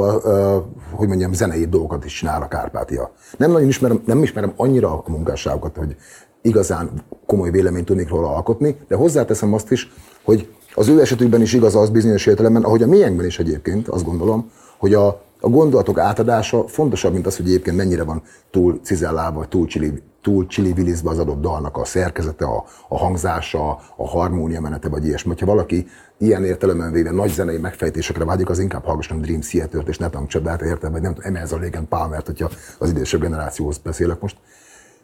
hogy 0.91 1.07
mondjam, 1.07 1.33
zenei 1.33 1.65
dolgokat 1.65 2.05
is 2.05 2.13
csinál 2.13 2.41
a 2.41 2.47
Kárpátia. 2.47 3.11
Nem 3.37 3.51
nagyon 3.51 3.67
ismerem, 3.67 4.01
nem 4.05 4.23
ismerem 4.23 4.53
annyira 4.55 5.03
a 5.05 5.11
munkásságokat, 5.11 5.75
hogy 5.77 5.95
igazán 6.41 6.89
komoly 7.25 7.51
véleményt 7.51 7.85
tudnék 7.85 8.09
róla 8.09 8.35
alkotni, 8.35 8.77
de 8.87 8.95
hozzáteszem 8.95 9.53
azt 9.53 9.71
is, 9.71 9.91
hogy 10.23 10.49
az 10.75 10.87
ő 10.87 11.01
esetükben 11.01 11.41
is 11.41 11.53
igaz 11.53 11.75
az 11.75 11.89
bizonyos 11.89 12.25
értelemben, 12.25 12.63
ahogy 12.63 12.81
a 12.81 12.87
miénkben 12.87 13.25
is 13.25 13.39
egyébként, 13.39 13.87
azt 13.87 14.05
gondolom, 14.05 14.51
hogy 14.77 14.93
a, 14.93 15.21
a 15.45 15.49
gondolatok 15.49 15.99
átadása 15.99 16.67
fontosabb, 16.67 17.13
mint 17.13 17.25
az, 17.25 17.37
hogy 17.37 17.45
egyébként 17.45 17.77
mennyire 17.77 18.03
van 18.03 18.21
túl 18.51 18.79
cizellálva, 18.83 19.47
túl 19.47 19.67
csili, 19.67 20.01
túl 20.21 20.47
csili 20.47 20.91
az 21.03 21.19
adott 21.19 21.41
dalnak 21.41 21.77
a 21.77 21.85
szerkezete, 21.85 22.45
a, 22.45 22.65
a 22.87 22.97
hangzása, 22.97 23.69
a 23.95 24.07
harmónia 24.07 24.61
menete, 24.61 24.89
vagy 24.89 25.05
ilyesmi. 25.05 25.33
Ha 25.39 25.45
valaki 25.45 25.87
ilyen 26.17 26.45
értelemben 26.45 26.91
véve 26.91 27.11
nagy 27.11 27.29
zenei 27.29 27.57
megfejtésekre 27.57 28.25
vágyik, 28.25 28.49
az 28.49 28.59
inkább 28.59 28.85
hallgasson 28.85 29.21
Dream 29.21 29.39
Theater-t, 29.39 29.87
és 29.87 29.97
ne 29.97 30.09
tankcsodát 30.09 30.61
érted, 30.61 30.91
vagy 30.91 31.01
nem 31.01 31.13
tudom, 31.13 31.35
Emerson 31.35 31.61
Lake 31.61 31.77
and 31.77 31.87
Palmert, 31.87 32.25
hogyha 32.25 32.49
az 32.79 32.89
idősebb 32.89 33.21
generációhoz 33.21 33.77
beszélek 33.77 34.19
most, 34.19 34.37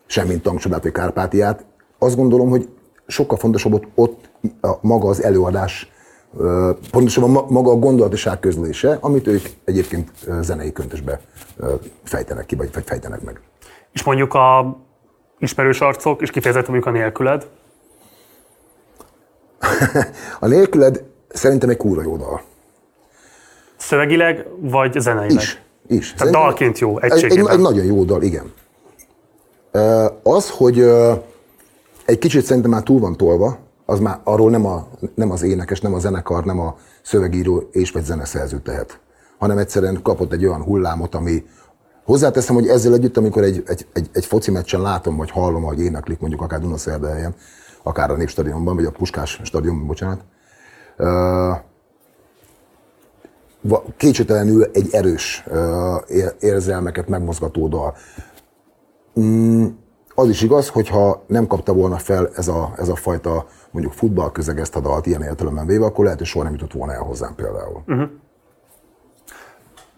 semmint 0.06 0.44
tankcsodát 0.44 0.84
vagy 0.84 0.92
Kárpátiát. 0.92 1.66
Azt 1.98 2.16
gondolom, 2.16 2.50
hogy 2.50 2.70
sokkal 3.08 3.38
fontosabb 3.38 3.74
ott, 3.74 3.88
ott 3.96 4.30
a, 4.62 4.78
maga 4.82 5.08
az 5.08 5.24
előadás, 5.24 5.92
pontosabban 6.92 7.30
ma- 7.30 7.46
maga 7.50 7.72
a 7.72 7.76
gondolatiság 7.76 8.40
közlése, 8.40 8.98
amit 9.02 9.28
ők 9.28 9.46
egyébként 9.64 10.12
zenei 10.42 10.72
köntösbe 10.72 11.20
fejtenek 12.04 12.46
ki, 12.46 12.56
vagy 12.56 12.70
fejtenek 12.86 13.22
meg. 13.22 13.42
És 13.92 14.04
mondjuk 14.04 14.34
a 14.34 14.78
ismerős 15.40 15.82
arcok, 15.82 16.22
és 16.22 16.32
kifejezetten 16.32 16.72
mondjuk 16.72 16.96
a 16.96 16.98
nélküled, 16.98 17.48
A 20.40 20.48
nélküled 20.48 21.04
szerintem 21.30 21.70
egy 21.70 21.78
kúra 21.78 22.02
jó 22.02 22.18
dal. 22.18 22.42
szövegileg 23.78 24.48
vagy 24.60 25.00
zeneileg? 25.00 25.42
Is. 25.42 25.62
is. 25.88 26.14
Tehát 26.14 26.34
dalként 26.34 26.80
jó, 26.80 27.00
egy, 27.00 27.12
egy, 27.12 27.24
egységében. 27.24 27.54
egy 27.54 27.60
nagyon 27.60 27.86
jó 27.86 28.04
dal, 28.04 28.22
igen. 28.22 28.54
Az, 30.24 30.50
hogy 30.50 30.80
egy 32.06 32.18
kicsit 32.20 32.46
szerintem 32.46 32.72
már 32.72 32.84
túl 32.84 33.00
van 33.00 33.18
tolva, 33.18 33.58
az 33.90 34.00
már 34.00 34.20
arról 34.24 34.50
nem, 34.50 34.66
a, 34.66 34.88
nem 35.16 35.32
az 35.32 35.44
énekes, 35.44 35.82
nem 35.82 35.94
a 35.94 36.00
zenekar, 36.00 36.46
nem 36.46 36.60
a 36.60 36.76
szövegíró 37.02 37.70
és 37.72 37.92
vagy 37.92 38.04
zeneszerző 38.04 38.60
tehet, 38.60 39.00
hanem 39.38 39.58
egyszerűen 39.58 40.02
kapott 40.02 40.32
egy 40.32 40.46
olyan 40.46 40.64
hullámot, 40.64 41.16
ami 41.16 41.44
Hozzáteszem, 42.06 42.56
hogy 42.56 42.68
ezzel 42.68 42.94
együtt, 42.94 43.18
amikor 43.18 43.44
egy, 43.44 43.64
egy, 43.68 43.88
egy, 43.94 44.10
egy 44.14 44.26
foci 44.26 44.52
meccsen 44.52 44.82
látom, 44.82 45.18
vagy 45.18 45.32
hallom, 45.32 45.64
hogy 45.64 45.80
éneklik 45.80 46.20
mondjuk 46.20 46.42
akár 46.42 46.60
Dunaszerdahelyen, 46.60 47.36
akár 47.84 48.12
a 48.12 48.16
Népstadionban, 48.16 48.76
vagy 48.76 48.86
a 48.86 48.92
Puskás 48.92 49.40
stadionban, 49.44 49.88
bocsánat, 49.88 50.22
kétségtelenül 53.98 54.64
egy 54.64 54.88
erős 54.92 55.44
érzelmeket 56.40 57.08
megmozgató 57.08 57.68
dal. 57.68 57.96
Mm, 59.20 59.66
az 60.16 60.30
is 60.30 60.42
igaz, 60.42 60.70
hogyha 60.70 61.24
nem 61.28 61.48
kapta 61.48 61.74
volna 61.74 61.98
fel 61.98 62.30
ez 62.36 62.48
a, 62.48 62.74
ez 62.78 62.90
a 62.90 62.96
fajta 62.96 63.46
mondjuk 63.72 63.94
futballközeg 63.94 64.60
ezt 64.60 64.76
a 64.76 64.80
dalt 64.80 65.06
ilyen 65.06 65.22
értelemben 65.22 65.66
véve, 65.66 65.86
akkor 65.86 66.04
lehet, 66.04 66.20
hogy 66.20 66.28
soha 66.28 66.44
nem 66.44 66.54
jutott 66.54 66.74
volna 66.74 66.94
el 66.94 67.02
hozzám 67.02 67.36
például. 67.36 67.84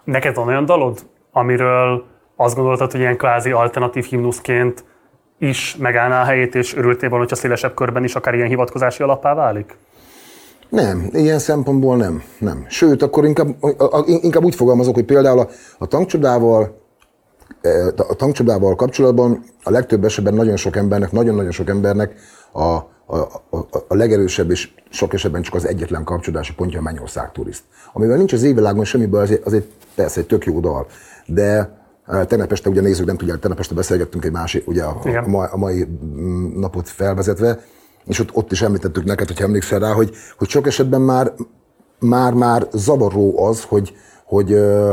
Neked 0.03 0.35
van 0.35 0.48
olyan 0.48 0.65
dalod, 0.65 0.99
amiről 1.31 2.06
azt 2.35 2.56
gondoltad, 2.56 2.91
hogy 2.91 2.99
ilyen 2.99 3.18
kvázi 3.18 3.52
alternatív 3.52 4.06
himnuszként 4.06 4.84
is 5.38 5.76
megállná 5.80 6.22
a 6.22 6.26
helyét, 6.26 6.56
és 6.56 6.76
örültél 6.76 7.10
volna, 7.10 7.23
hogyha 7.23 7.41
szélesebb 7.41 7.73
körben 7.73 8.03
is 8.03 8.15
akár 8.15 8.34
ilyen 8.34 8.48
hivatkozási 8.48 9.03
alappá 9.03 9.34
válik? 9.34 9.77
Nem, 10.69 11.10
ilyen 11.11 11.39
szempontból 11.39 11.98
nem. 11.98 12.23
nem. 12.39 12.65
Sőt, 12.68 13.02
akkor 13.02 13.26
inkább, 13.26 13.48
inkább 14.06 14.43
úgy 14.43 14.56
fogalmazok, 14.56 14.93
hogy 14.93 15.06
például 15.06 15.39
a, 15.39 15.48
a 15.77 15.85
tankcsodával 15.85 16.81
eh, 17.61 17.88
a 17.88 18.14
tankcsodával 18.15 18.76
kapcsolatban 18.76 19.43
a 19.64 19.69
legtöbb 19.69 20.03
esetben 20.03 20.34
nagyon 20.34 20.56
sok 20.56 20.76
embernek, 20.76 21.11
nagyon-nagyon 21.11 21.52
sok 21.52 21.69
embernek 21.69 22.14
a, 22.53 22.77
a, 23.12 23.44
a, 23.50 23.58
a 23.88 23.96
legerősebb 23.96 24.52
és 24.52 24.70
sok 24.90 25.14
esetben 25.14 25.42
csak 25.42 25.54
az 25.54 25.68
egyetlen 25.68 26.04
kapcsolódási 26.04 26.54
pontja 26.54 26.80
a 26.80 26.82
Mennyország 26.82 27.32
turiszt. 27.32 27.64
Amivel 27.94 28.18
nincs 28.18 28.34
az 28.34 28.44
évvilágon 28.44 28.86
semmiből, 28.86 29.22
az 29.22 29.32
egy, 29.32 29.42
az 29.44 29.54
egy 29.54 29.72
persze 29.96 30.20
egy 30.20 30.28
tök 30.28 30.46
jó 30.46 30.60
dal, 30.60 30.88
de 31.26 31.80
eh, 32.08 32.26
tegnap 32.26 32.52
este, 32.52 32.70
ugye 32.70 32.82
nézzük, 32.82 33.06
nem 33.06 33.18
tudják, 33.18 33.40
tegnap 33.40 33.60
este 33.60 33.76
beszélgettünk 33.76 34.26
egy 34.26 34.32
másik, 34.32 34.68
ugye 34.68 34.84
a, 34.84 35.02
Igen. 35.04 35.24
a, 35.24 35.28
mai, 35.28 35.48
a 35.52 35.58
mai 35.58 35.88
mm, 36.16 36.60
napot 36.60 36.90
felvezetve, 36.90 37.60
és 38.06 38.20
ott, 38.20 38.30
ott 38.34 38.52
is 38.52 38.62
említettük 38.62 39.04
neked, 39.04 39.28
hogy 39.28 39.42
emlékszel 39.42 39.80
rá, 39.80 39.92
hogy, 39.92 40.16
hogy 40.38 40.50
sok 40.50 40.68
esetben 40.68 41.02
már, 41.02 41.34
már, 42.00 42.34
már 42.34 42.68
zavaró 42.74 43.46
az, 43.46 43.64
hogy, 43.64 43.96
hogy 44.26 44.52
ö, 44.52 44.92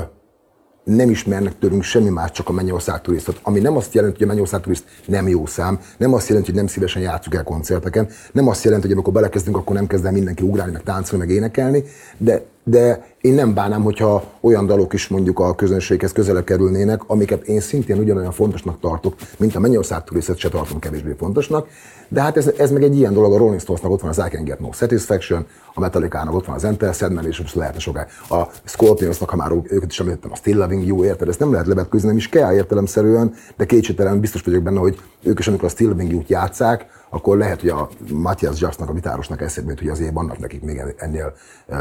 nem 0.88 1.10
ismernek 1.10 1.58
tőlünk 1.58 1.82
semmi 1.82 2.08
más, 2.08 2.30
csak 2.30 2.48
a 2.48 2.52
Mennyország 2.52 3.00
turistot. 3.00 3.40
Ami 3.42 3.60
nem 3.60 3.76
azt 3.76 3.94
jelenti, 3.94 4.16
hogy 4.18 4.28
a 4.28 4.32
Mennyország 4.32 4.60
turiszt 4.60 4.84
nem 5.06 5.28
jó 5.28 5.46
szám, 5.46 5.80
nem 5.96 6.14
azt 6.14 6.28
jelenti, 6.28 6.50
hogy 6.50 6.58
nem 6.58 6.68
szívesen 6.68 7.02
játszuk 7.02 7.34
el 7.34 7.44
koncerteken, 7.44 8.08
nem 8.32 8.48
azt 8.48 8.64
jelenti, 8.64 8.86
hogy 8.86 8.94
amikor 8.94 9.12
belekezdünk, 9.12 9.56
akkor 9.56 9.76
nem 9.76 9.86
kezd 9.86 10.04
el 10.04 10.12
mindenki 10.12 10.44
ugrálni, 10.44 10.72
meg 10.72 10.82
táncolni, 10.82 11.24
meg 11.24 11.34
énekelni, 11.34 11.84
de 12.16 12.42
de 12.68 13.04
én 13.20 13.34
nem 13.34 13.54
bánám, 13.54 13.82
hogyha 13.82 14.24
olyan 14.40 14.66
dalok 14.66 14.92
is 14.92 15.08
mondjuk 15.08 15.38
a 15.38 15.54
közönséghez 15.54 16.12
közelebb 16.12 16.44
kerülnének, 16.44 17.00
amiket 17.06 17.42
én 17.46 17.60
szintén 17.60 17.98
ugyanolyan 17.98 18.32
fontosnak 18.32 18.80
tartok, 18.80 19.14
mint 19.38 19.54
a 19.54 19.60
Mennyország 19.60 20.04
turistet 20.04 20.38
se 20.38 20.48
tartom 20.48 20.78
kevésbé 20.78 21.14
fontosnak. 21.18 21.68
De 22.08 22.20
hát 22.20 22.36
ez, 22.36 22.50
ez 22.58 22.70
meg 22.70 22.82
egy 22.82 22.96
ilyen 22.96 23.12
dolog, 23.12 23.32
a 23.32 23.36
Rolling 23.36 23.60
Stonesnak 23.60 23.90
ott 23.90 24.00
van 24.00 24.10
az 24.10 24.18
I 24.18 24.28
Can 24.30 24.44
Get 24.44 24.60
No 24.60 24.72
Satisfaction, 24.72 25.46
a 25.74 25.80
Metallica-nak 25.80 26.34
ott 26.34 26.46
van 26.46 26.54
az 26.54 26.64
Enter 26.64 26.94
Sandman, 26.94 27.26
és 27.26 27.40
most 27.40 27.54
lehetne 27.54 27.78
soká. 27.78 28.06
A 28.28 28.42
Scorpionsnak, 28.64 29.30
ha 29.30 29.36
már 29.36 29.52
őket 29.62 29.90
is 29.90 30.00
említettem, 30.00 30.32
a 30.32 30.36
Still 30.36 30.58
Loving 30.58 30.86
You, 30.86 31.04
érted? 31.04 31.28
Ezt 31.28 31.38
nem 31.38 31.52
lehet 31.52 31.66
levetkőzni, 31.66 32.08
nem 32.08 32.16
is 32.16 32.28
kell 32.28 32.54
értelemszerűen, 32.54 33.34
de 33.56 33.64
kétségtelen 33.64 34.20
biztos 34.20 34.42
vagyok 34.42 34.62
benne, 34.62 34.78
hogy 34.78 35.00
ők 35.22 35.38
is, 35.38 35.48
amikor 35.48 35.66
a 35.66 35.70
Still 35.70 35.88
Loving 35.88 36.10
You-t 36.10 36.28
játszák, 36.28 36.86
akkor 37.10 37.36
lehet, 37.36 37.60
hogy 37.60 37.70
a 37.70 37.88
Matthias 38.12 38.60
Jarsnak, 38.60 38.88
a 38.88 38.92
vitárosnak 38.92 39.40
eszébe 39.40 39.68
jut, 39.68 39.78
hogy 39.78 39.88
azért 39.88 40.12
vannak 40.12 40.38
nekik 40.38 40.62
még 40.62 40.82
ennél 40.96 41.34
uh, 41.68 41.76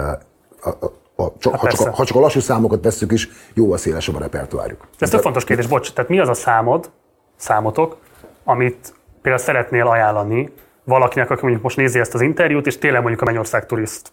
a, 0.61 0.69
a, 0.69 0.85
a, 1.23 1.33
csak, 1.37 1.51
hát 1.51 1.61
ha, 1.61 1.67
csak 1.67 1.87
a, 1.87 1.91
ha 1.91 2.05
csak 2.05 2.17
a 2.17 2.19
lassú 2.19 2.39
számokat 2.39 2.83
vesszük 2.83 3.11
is, 3.11 3.29
jóval 3.53 3.77
szélesebb 3.77 4.15
a 4.15 4.19
repertoárjuk. 4.19 4.87
Ez 4.99 5.09
tök 5.09 5.21
fontos 5.21 5.43
kérdés, 5.43 5.67
bocs, 5.67 5.93
tehát 5.93 6.09
mi 6.09 6.19
az 6.19 6.29
a 6.29 6.33
számod, 6.33 6.89
számotok, 7.35 7.97
amit 8.43 8.93
például 9.21 9.43
szeretnél 9.43 9.87
ajánlani 9.87 10.53
valakinek, 10.83 11.29
aki 11.29 11.41
mondjuk 11.41 11.63
most 11.63 11.77
nézi 11.77 11.99
ezt 11.99 12.13
az 12.13 12.21
interjút, 12.21 12.65
és 12.65 12.77
tényleg 12.77 13.01
mondjuk 13.01 13.21
a 13.21 13.25
Mennyország 13.25 13.65
turiszt 13.65 14.11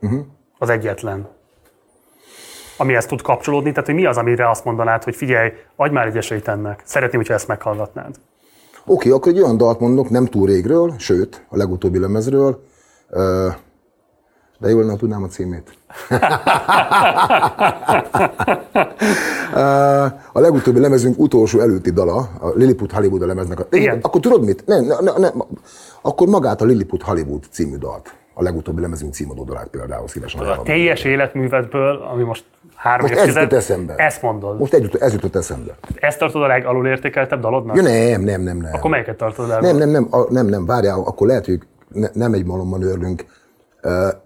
uh-huh. 0.00 0.20
az 0.58 0.68
egyetlen, 0.68 1.28
amihez 2.76 3.06
tud 3.06 3.22
kapcsolódni, 3.22 3.70
tehát 3.70 3.86
hogy 3.86 3.94
mi 3.94 4.06
az, 4.06 4.16
amire 4.16 4.50
azt 4.50 4.64
mondanád, 4.64 5.04
hogy 5.04 5.16
figyelj, 5.16 5.52
adj 5.76 5.92
már 5.92 6.06
egy 6.06 6.16
esélyt 6.16 6.48
ennek, 6.48 6.82
szeretném, 6.84 7.16
hogyha 7.16 7.34
ezt 7.34 7.48
meghallgatnád. 7.48 8.14
Oké, 8.84 8.92
okay, 8.92 9.10
akkor 9.10 9.32
egy 9.32 9.40
olyan 9.40 9.56
dalt 9.56 9.80
mondok, 9.80 10.10
nem 10.10 10.26
túl 10.26 10.46
régről, 10.46 10.94
sőt, 10.98 11.46
a 11.48 11.56
legutóbbi 11.56 11.98
lemezről, 11.98 12.64
de 14.60 14.68
jól 14.68 14.84
nem 14.84 14.96
tudnám 14.96 15.22
a 15.22 15.26
címét. 15.26 15.78
a 20.32 20.40
legutóbbi 20.40 20.80
lemezünk 20.80 21.18
utolsó 21.18 21.60
előtti 21.60 21.90
dala, 21.90 22.28
a 22.40 22.48
Lilliput 22.54 22.92
Hollywood 22.92 23.22
a 23.22 23.26
lemeznek. 23.26 23.60
A... 23.60 23.66
Igen. 23.70 23.98
Akkor 24.02 24.20
tudod 24.20 24.44
mit? 24.44 24.66
Nem, 24.66 24.84
nem, 24.84 25.14
nem. 25.16 25.44
Akkor 26.02 26.28
magát 26.28 26.60
a 26.60 26.64
Lilliput 26.64 27.02
Hollywood 27.02 27.42
című 27.50 27.76
dalt. 27.76 28.14
A 28.34 28.42
legutóbbi 28.42 28.80
lemezünk 28.80 29.12
címadó 29.12 29.44
dalát 29.44 29.68
például 29.68 30.08
szívesen. 30.08 30.40
A 30.40 30.62
teljes 30.62 31.04
életművedből, 31.04 32.08
ami 32.12 32.22
most 32.22 32.44
három 32.74 33.06
most 33.06 33.20
ez 33.20 33.26
jutott 33.26 33.52
eszembe. 33.52 33.94
Ezt 33.96 34.22
mondod. 34.22 34.58
Most 34.58 34.72
egy, 34.72 34.96
ez 35.00 35.12
jutott 35.12 35.36
eszembe. 35.36 35.74
Ezt 35.94 36.18
tartod 36.18 36.42
a 36.42 36.46
legalul 36.46 36.86
értékeltebb 36.86 37.40
dalodnak? 37.40 37.76
Ja, 37.76 37.82
nem, 37.82 38.20
nem, 38.20 38.42
nem, 38.42 38.56
nem. 38.56 38.74
Akkor 38.74 38.90
melyiket 38.90 39.16
tartod 39.16 39.50
el? 39.50 39.60
Nem, 39.60 39.76
nem, 39.76 39.88
nem, 39.88 40.06
a, 40.10 40.32
nem, 40.32 40.46
nem, 40.46 40.66
várjál, 40.66 40.98
akkor 40.98 41.26
lehet, 41.26 41.46
hogy 41.46 41.60
ne, 41.88 42.08
nem 42.12 42.32
egy 42.32 42.44
malomban 42.44 42.82
őrlünk 42.82 43.24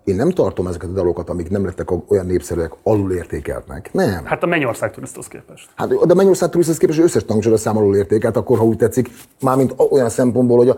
én 0.05 0.17
nem 0.17 0.31
tartom 0.31 0.67
ezeket 0.67 0.89
a 0.89 0.93
dalokat, 0.93 1.31
amik 1.31 1.51
nem 1.51 1.65
lettek 1.65 2.11
olyan 2.11 2.27
népszerűek, 2.27 2.73
alulértékeltnek. 2.83 3.93
Nem. 3.93 4.25
Hát 4.25 4.43
a 4.43 4.47
Mennyország 4.47 4.93
turiszthoz 4.93 5.27
képest. 5.27 5.69
Hát 5.75 5.89
de 5.89 6.13
a 6.13 6.17
Mennyország 6.17 6.51
turiszthoz 6.51 6.77
képest 6.79 6.99
összes 6.99 7.25
tankcsapda 7.25 7.59
szám 7.59 7.77
alulértékelt, 7.77 8.37
akkor 8.37 8.59
ha 8.59 8.65
úgy 8.65 8.77
tetszik, 8.77 9.11
mármint 9.41 9.75
olyan 9.91 10.09
szempontból, 10.09 10.57
hogy 10.57 10.69
a, 10.69 10.77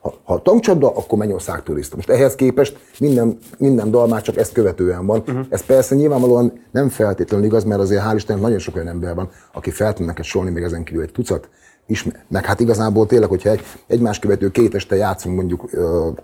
ha, 0.00 0.14
ha 0.24 0.42
tankcsapda, 0.42 0.96
akkor 0.96 1.18
Mennyország 1.18 1.62
turista. 1.62 1.96
Most 1.96 2.10
ehhez 2.10 2.34
képest 2.34 2.78
minden, 2.98 3.38
minden 3.58 3.90
dal 3.90 4.06
már 4.06 4.22
csak 4.22 4.36
ezt 4.36 4.52
követően 4.52 5.06
van. 5.06 5.18
Uh-huh. 5.18 5.46
Ez 5.48 5.64
persze 5.64 5.94
nyilvánvalóan 5.94 6.52
nem 6.70 6.88
feltétlenül 6.88 7.46
igaz, 7.46 7.64
mert 7.64 7.80
azért 7.80 8.02
hál' 8.04 8.14
Istennek 8.14 8.42
nagyon 8.42 8.58
sok 8.58 8.74
olyan 8.74 8.88
ember 8.88 9.14
van, 9.14 9.30
aki 9.52 9.70
fel 9.70 9.92
tud 9.92 10.06
neked 10.06 10.24
solni 10.24 10.50
még 10.50 10.62
ezen 10.62 10.84
kívül 10.84 11.02
egy 11.02 11.12
tucat 11.12 11.48
ismer. 11.88 12.24
Meg 12.28 12.44
hát 12.44 12.60
igazából 12.60 13.06
tényleg, 13.06 13.28
hogyha 13.28 13.50
egy, 13.50 13.60
egymás 13.86 14.18
követő 14.18 14.50
két 14.50 14.74
este 14.74 14.96
játszunk 14.96 15.36
mondjuk 15.36 15.70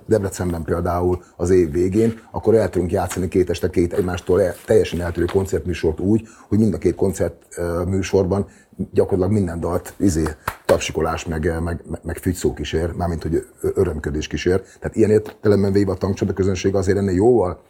Debrecenben 0.07 0.63
például 0.63 1.23
az 1.37 1.51
év 1.51 1.71
végén, 1.71 2.21
akkor 2.31 2.55
el 2.55 2.71
tudunk 2.71 2.93
játszani 2.93 3.29
két 3.29 3.51
este 3.51 3.71
két 3.71 3.93
egymástól 3.93 4.43
el, 4.43 4.55
teljesen 4.67 5.01
eltérő 5.01 5.25
koncertműsort 5.25 6.01
úgy, 6.01 6.29
hogy 6.49 6.59
mind 6.59 6.75
a 6.75 6.79
két 6.79 6.95
koncert 6.95 7.43
műsorban 7.87 8.47
gyakorlatilag 8.93 9.33
minden 9.33 9.61
dalt 9.61 9.95
izé, 9.97 10.25
tapsikolás, 10.65 11.25
meg, 11.25 11.61
meg, 11.63 11.81
meg 12.03 12.17
fügyszó 12.17 12.55
kísér, 12.55 12.93
mármint 12.93 13.23
hogy 13.23 13.47
örömködés 13.61 14.27
kísér. 14.27 14.63
Tehát 14.81 14.97
ilyen 14.97 15.11
értelemben 15.11 15.73
véve 15.73 15.93
a 15.93 15.97
tankcsapda 15.97 16.35
közönség 16.35 16.75
azért 16.75 16.99
ennél 16.99 17.15
jóval, 17.15 17.61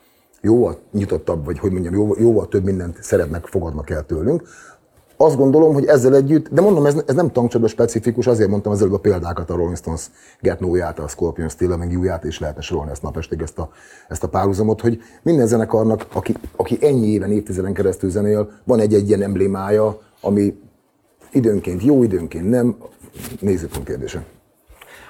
jóval 0.40 0.78
nyitottabb, 0.92 1.44
vagy 1.44 1.58
hogy 1.58 1.70
mondjam, 1.70 1.94
jóval, 1.94 2.16
jóval 2.20 2.48
több 2.48 2.64
mindent 2.64 3.02
szeretnek, 3.02 3.46
fogadnak 3.46 3.90
el 3.90 4.06
tőlünk 4.06 4.42
azt 5.16 5.36
gondolom, 5.36 5.74
hogy 5.74 5.86
ezzel 5.86 6.14
együtt, 6.14 6.48
de 6.48 6.60
mondom, 6.60 6.86
ez, 6.86 7.02
ez 7.06 7.14
nem 7.14 7.32
tankcsapda 7.32 7.66
specifikus, 7.66 8.26
azért 8.26 8.48
mondtam 8.48 8.72
az 8.72 8.80
előbb 8.80 8.92
a 8.92 8.98
példákat, 8.98 9.50
a 9.50 9.54
Rolling 9.54 9.76
Stones 9.76 10.10
Get 10.40 10.60
No-ját, 10.60 10.98
a 10.98 11.08
Scorpion 11.08 11.48
Still 11.48 11.76
meg 11.76 11.92
You-ját, 11.92 12.24
és 12.24 12.38
lehetne 12.38 12.60
sorolni 12.60 12.90
ezt 12.90 13.02
napestig 13.02 13.40
ezt 13.40 13.58
a, 13.58 13.70
ezt 14.08 14.24
a 14.24 14.28
párhuzamot, 14.28 14.80
hogy 14.80 15.00
minden 15.22 15.46
zenekarnak, 15.46 16.06
aki, 16.12 16.34
aki 16.56 16.78
ennyi 16.80 17.06
éven, 17.06 17.32
évtizeden 17.32 17.72
keresztül 17.72 18.10
zenél, 18.10 18.50
van 18.64 18.80
egy-egy 18.80 19.08
ilyen 19.08 19.22
emblémája, 19.22 19.98
ami 20.20 20.54
időnként 21.32 21.82
jó, 21.82 22.02
időnként 22.02 22.48
nem, 22.48 22.76
nézőpont 23.40 23.86
kérdése. 23.86 24.22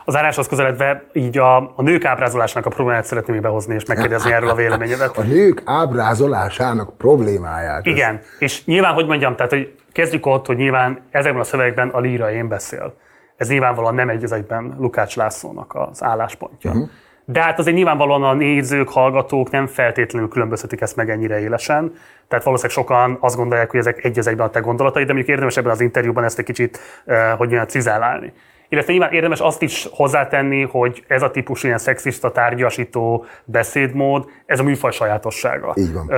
Az 0.05 0.17
áráshoz 0.17 0.49
közeledve 0.49 1.05
így 1.13 1.39
a, 1.39 1.57
a 1.57 1.83
nők 1.83 2.05
ábrázolásának 2.05 2.67
a 2.67 2.71
problémáját 2.71 3.07
szeretném 3.07 3.41
behozni 3.41 3.75
és 3.75 3.85
megkérdezni 3.85 4.33
erről 4.33 4.49
a 4.49 4.55
véleményedet. 4.55 5.17
A 5.19 5.23
nők 5.23 5.63
ábrázolásának 5.65 6.97
problémáját. 6.97 7.87
Igen, 7.87 8.21
és 8.39 8.65
nyilván, 8.65 8.95
hogy 8.95 9.07
mondjam, 9.07 9.37
tehát 9.37 9.53
hogy 9.53 9.75
kezdjük 9.95 10.27
ott, 10.27 10.47
hogy 10.47 10.57
nyilván 10.57 11.01
ezekben 11.11 11.41
a 11.41 11.45
szövegekben 11.45 11.89
a 11.89 12.01
líra 12.01 12.33
én 12.33 12.49
beszél. 12.49 12.95
Ez 13.37 13.49
nyilvánvalóan 13.49 13.95
nem 13.95 14.09
egy 14.09 14.33
egyben 14.33 14.75
Lukács 14.79 15.17
Lászlónak 15.17 15.75
az 15.75 16.03
álláspontja. 16.03 16.71
Uh-huh. 16.71 16.89
De 17.25 17.41
hát 17.41 17.59
azért 17.59 17.77
nyilvánvalóan 17.77 18.23
a 18.23 18.35
nézők, 18.35 18.89
hallgatók 18.89 19.51
nem 19.51 19.67
feltétlenül 19.67 20.29
különböztetik 20.29 20.81
ezt 20.81 20.97
meg 20.97 21.11
ennyire 21.11 21.41
élesen. 21.41 21.93
Tehát 22.29 22.45
valószínűleg 22.45 22.77
sokan 22.77 23.17
azt 23.21 23.37
gondolják, 23.37 23.71
hogy 23.71 23.81
ezek 23.81 24.05
egy 24.05 24.41
a 24.41 24.51
te 24.51 24.61
gondolataid, 24.61 25.07
de 25.07 25.13
mondjuk 25.13 25.35
érdemes 25.35 25.57
ebben 25.57 25.71
az 25.71 25.81
interjúban 25.81 26.25
ezt 26.25 26.39
egy 26.39 26.45
kicsit, 26.45 26.79
uh, 27.07 27.29
hogy 27.29 27.39
mondjam, 27.39 27.67
cizellálni. 27.67 28.33
Illetve 28.69 28.93
nyilván 28.93 29.13
érdemes 29.13 29.41
azt 29.41 29.63
is 29.63 29.89
hozzátenni, 29.91 30.63
hogy 30.63 31.05
ez 31.07 31.23
a 31.23 31.31
típusú 31.31 31.67
ilyen 31.67 31.79
szexista, 31.79 32.33
tárgyasító 32.33 33.25
beszédmód, 33.45 34.29
ez 34.47 34.59
a 34.59 34.63
műfaj 34.63 34.93
sajátossága. 34.93 35.75
Így 35.77 35.93
van. 35.93 36.11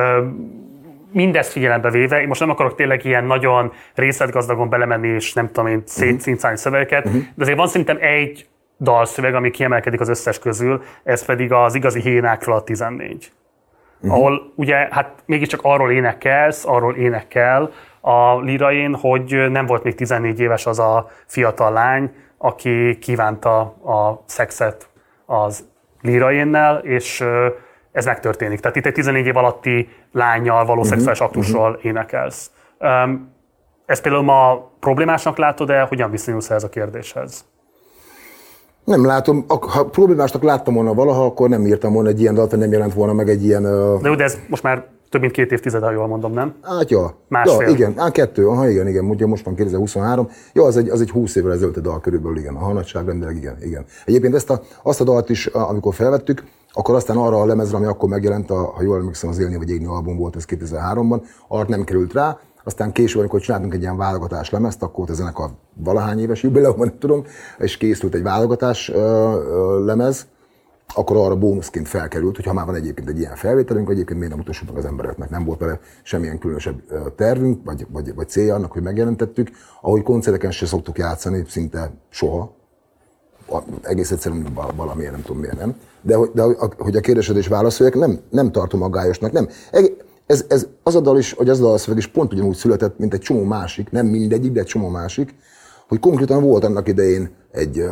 Mindezt 1.16 1.52
figyelembe 1.52 1.90
véve, 1.90 2.20
én 2.20 2.28
most 2.28 2.40
nem 2.40 2.50
akarok 2.50 2.74
tényleg 2.74 3.04
ilyen 3.04 3.24
nagyon 3.24 3.72
részletgazdagon 3.94 4.68
belemenni, 4.68 5.08
és 5.08 5.32
nem 5.32 5.46
tudom 5.46 5.66
én 5.66 5.82
szétcincálni 5.84 6.56
szövegeket, 6.56 7.04
uh-huh. 7.04 7.20
de 7.34 7.42
azért 7.42 7.58
van 7.58 7.66
szerintem 7.68 7.98
egy 8.00 8.46
dalszöveg, 8.78 9.34
ami 9.34 9.50
kiemelkedik 9.50 10.00
az 10.00 10.08
összes 10.08 10.38
közül, 10.38 10.82
ez 11.04 11.24
pedig 11.24 11.52
az 11.52 11.74
igazi 11.74 12.00
hénákról 12.00 12.56
a 12.56 12.62
14. 12.62 13.32
Uh-huh. 14.00 14.18
Ahol 14.18 14.52
ugye, 14.54 14.88
hát 14.90 15.22
mégiscsak 15.26 15.60
arról 15.62 15.90
énekelsz, 15.90 16.66
arról 16.66 16.96
énekel 16.96 17.70
a 18.00 18.40
lirain, 18.40 18.94
hogy 18.94 19.50
nem 19.50 19.66
volt 19.66 19.82
még 19.82 19.94
14 19.94 20.40
éves 20.40 20.66
az 20.66 20.78
a 20.78 21.10
fiatal 21.26 21.72
lány, 21.72 22.14
aki 22.38 22.98
kívánta 22.98 23.60
a 23.60 24.22
szexet 24.26 24.88
az 25.26 25.64
líraénnel, 26.02 26.78
és 26.78 27.24
ez 27.96 28.04
megtörténik. 28.04 28.60
Tehát 28.60 28.76
itt 28.76 28.86
egy 28.86 28.92
14 28.92 29.26
év 29.26 29.36
alatti 29.36 29.88
lányjal 30.12 30.64
való 30.64 30.80
uh-huh. 30.80 30.86
szexuális 30.86 31.20
aktusról 31.20 31.70
uh-huh. 31.70 31.84
énekelsz. 31.84 32.50
Um, 32.80 33.34
ezt 33.86 34.02
például 34.02 34.22
ma 34.24 34.70
problémásnak 34.80 35.38
látod-e? 35.38 35.80
Hogyan 35.80 36.10
viszonyulsz 36.10 36.50
ez 36.50 36.64
a 36.64 36.68
kérdéshez? 36.68 37.44
Nem 38.84 39.06
látom. 39.06 39.44
Ha 39.48 39.84
problémásnak 39.84 40.42
láttam 40.42 40.74
volna 40.74 40.94
valaha, 40.94 41.24
akkor 41.24 41.48
nem 41.48 41.66
írtam 41.66 41.92
volna 41.92 42.08
egy 42.08 42.20
ilyen 42.20 42.34
dalt, 42.34 42.56
nem 42.56 42.72
jelent 42.72 42.94
volna 42.94 43.12
meg 43.12 43.28
egy 43.28 43.44
ilyen... 43.44 43.64
Uh... 43.64 44.00
De, 44.00 44.14
de 44.14 44.24
ez 44.24 44.38
most 44.48 44.62
már 44.62 44.84
több 45.10 45.20
mint 45.20 45.32
két 45.32 45.52
évtized, 45.52 45.82
ha 45.82 45.90
jól 45.90 46.06
mondom, 46.06 46.32
nem? 46.32 46.54
Hát 46.62 46.90
ja. 46.90 47.14
Másfél. 47.28 47.66
Ja, 47.66 47.74
igen, 47.74 47.94
hát 47.96 48.12
kettő, 48.12 48.48
aha, 48.48 48.68
igen, 48.68 48.88
igen, 48.88 49.04
ugye 49.04 49.26
most 49.26 49.44
van 49.44 49.54
2023. 49.54 50.28
Ja, 50.52 50.64
az 50.64 50.76
egy, 50.76 50.88
az 50.88 51.00
egy 51.00 51.10
20 51.10 51.36
évvel 51.36 51.52
ezelőtt 51.52 51.76
a 51.76 51.80
dal 51.80 52.00
körülbelül, 52.00 52.38
igen, 52.38 52.54
a 52.54 52.72
nagyságrendileg, 52.72 53.36
igen, 53.36 53.56
igen. 53.60 53.84
Egyébként 54.04 54.34
ezt 54.34 54.50
a, 54.50 54.60
azt 54.82 55.00
a 55.00 55.04
dalt 55.04 55.30
is, 55.30 55.46
amikor 55.46 55.94
felvettük, 55.94 56.44
akkor 56.78 56.94
aztán 56.94 57.16
arra 57.16 57.40
a 57.40 57.46
lemezre, 57.46 57.76
ami 57.76 57.86
akkor 57.86 58.08
megjelent, 58.08 58.50
a, 58.50 58.72
ha 58.74 58.82
jól 58.82 58.98
emlékszem, 58.98 59.30
az 59.30 59.38
Élni 59.38 59.56
vagy 59.56 59.70
Égni 59.70 59.86
album 59.86 60.16
volt, 60.16 60.36
ez 60.36 60.44
2003-ban, 60.48 61.22
arra 61.48 61.68
nem 61.68 61.84
került 61.84 62.12
rá, 62.12 62.38
aztán 62.64 62.92
később, 62.92 63.18
amikor 63.18 63.40
csináltunk 63.40 63.74
egy 63.74 63.80
ilyen 63.80 63.96
válogatás 63.96 64.50
lemezt, 64.50 64.82
akkor 64.82 65.10
a 65.10 65.14
zenekar 65.14 65.50
valahány 65.74 66.20
éves 66.20 66.42
jubileum, 66.42 66.78
nem 66.78 66.98
tudom, 66.98 67.24
és 67.58 67.76
készült 67.76 68.14
egy 68.14 68.22
válogatás 68.22 68.88
uh, 68.88 68.96
uh, 68.96 69.84
lemez, 69.84 70.26
akkor 70.94 71.16
arra 71.16 71.36
bónuszként 71.36 71.88
felkerült, 71.88 72.36
hogy 72.36 72.44
ha 72.44 72.52
már 72.52 72.66
van 72.66 72.74
egyébként 72.74 73.08
egy 73.08 73.18
ilyen 73.18 73.34
felvételünk, 73.34 73.90
egyébként 73.90 74.18
miért 74.18 74.34
nem 74.34 74.38
mutassuk 74.38 74.68
meg 74.68 74.76
az 74.76 74.84
embereknek. 74.84 75.30
Nem 75.30 75.44
volt 75.44 75.58
vele 75.58 75.80
semmilyen 76.02 76.38
különösebb 76.38 76.82
tervünk, 77.16 77.64
vagy, 77.64 77.86
vagy, 77.90 78.14
vagy 78.14 78.28
célja 78.28 78.54
annak, 78.54 78.72
hogy 78.72 78.82
megjelentettük. 78.82 79.50
Ahogy 79.80 80.02
koncerteken 80.02 80.50
se 80.50 80.66
szoktuk 80.66 80.98
játszani, 80.98 81.44
szinte 81.48 81.92
soha. 82.08 82.54
Egész 83.82 84.10
egyszerűen 84.10 84.46
valamiért, 84.76 85.12
nem 85.12 85.22
tudom 85.22 85.40
miért 85.40 85.58
nem. 85.58 85.74
De, 86.02 86.16
de 86.34 86.42
hogy 86.78 86.96
a 86.96 87.00
kérdésedés 87.00 87.48
válaszoljak, 87.48 87.94
nem, 87.94 88.20
nem 88.30 88.52
tartom 88.52 88.82
aggályosnak. 88.82 89.32
Nem. 89.32 89.48
Ez, 90.26 90.44
ez, 90.48 90.66
az 90.82 90.94
a 90.94 91.00
dal 91.00 91.18
is, 91.18 91.32
hogy 91.32 91.48
az 91.48 91.60
a 91.60 91.62
dal 91.62 91.78
szöveg 91.78 91.98
is 91.98 92.06
pont 92.06 92.32
ugyanúgy 92.32 92.56
született, 92.56 92.98
mint 92.98 93.14
egy 93.14 93.20
csomó 93.20 93.42
másik, 93.42 93.90
nem 93.90 94.06
mindegyik, 94.06 94.52
de 94.52 94.60
egy 94.60 94.66
csomó 94.66 94.88
másik, 94.88 95.34
hogy 95.88 96.00
konkrétan 96.00 96.42
volt 96.42 96.64
annak 96.64 96.88
idején 96.88 97.30
egy 97.50 97.84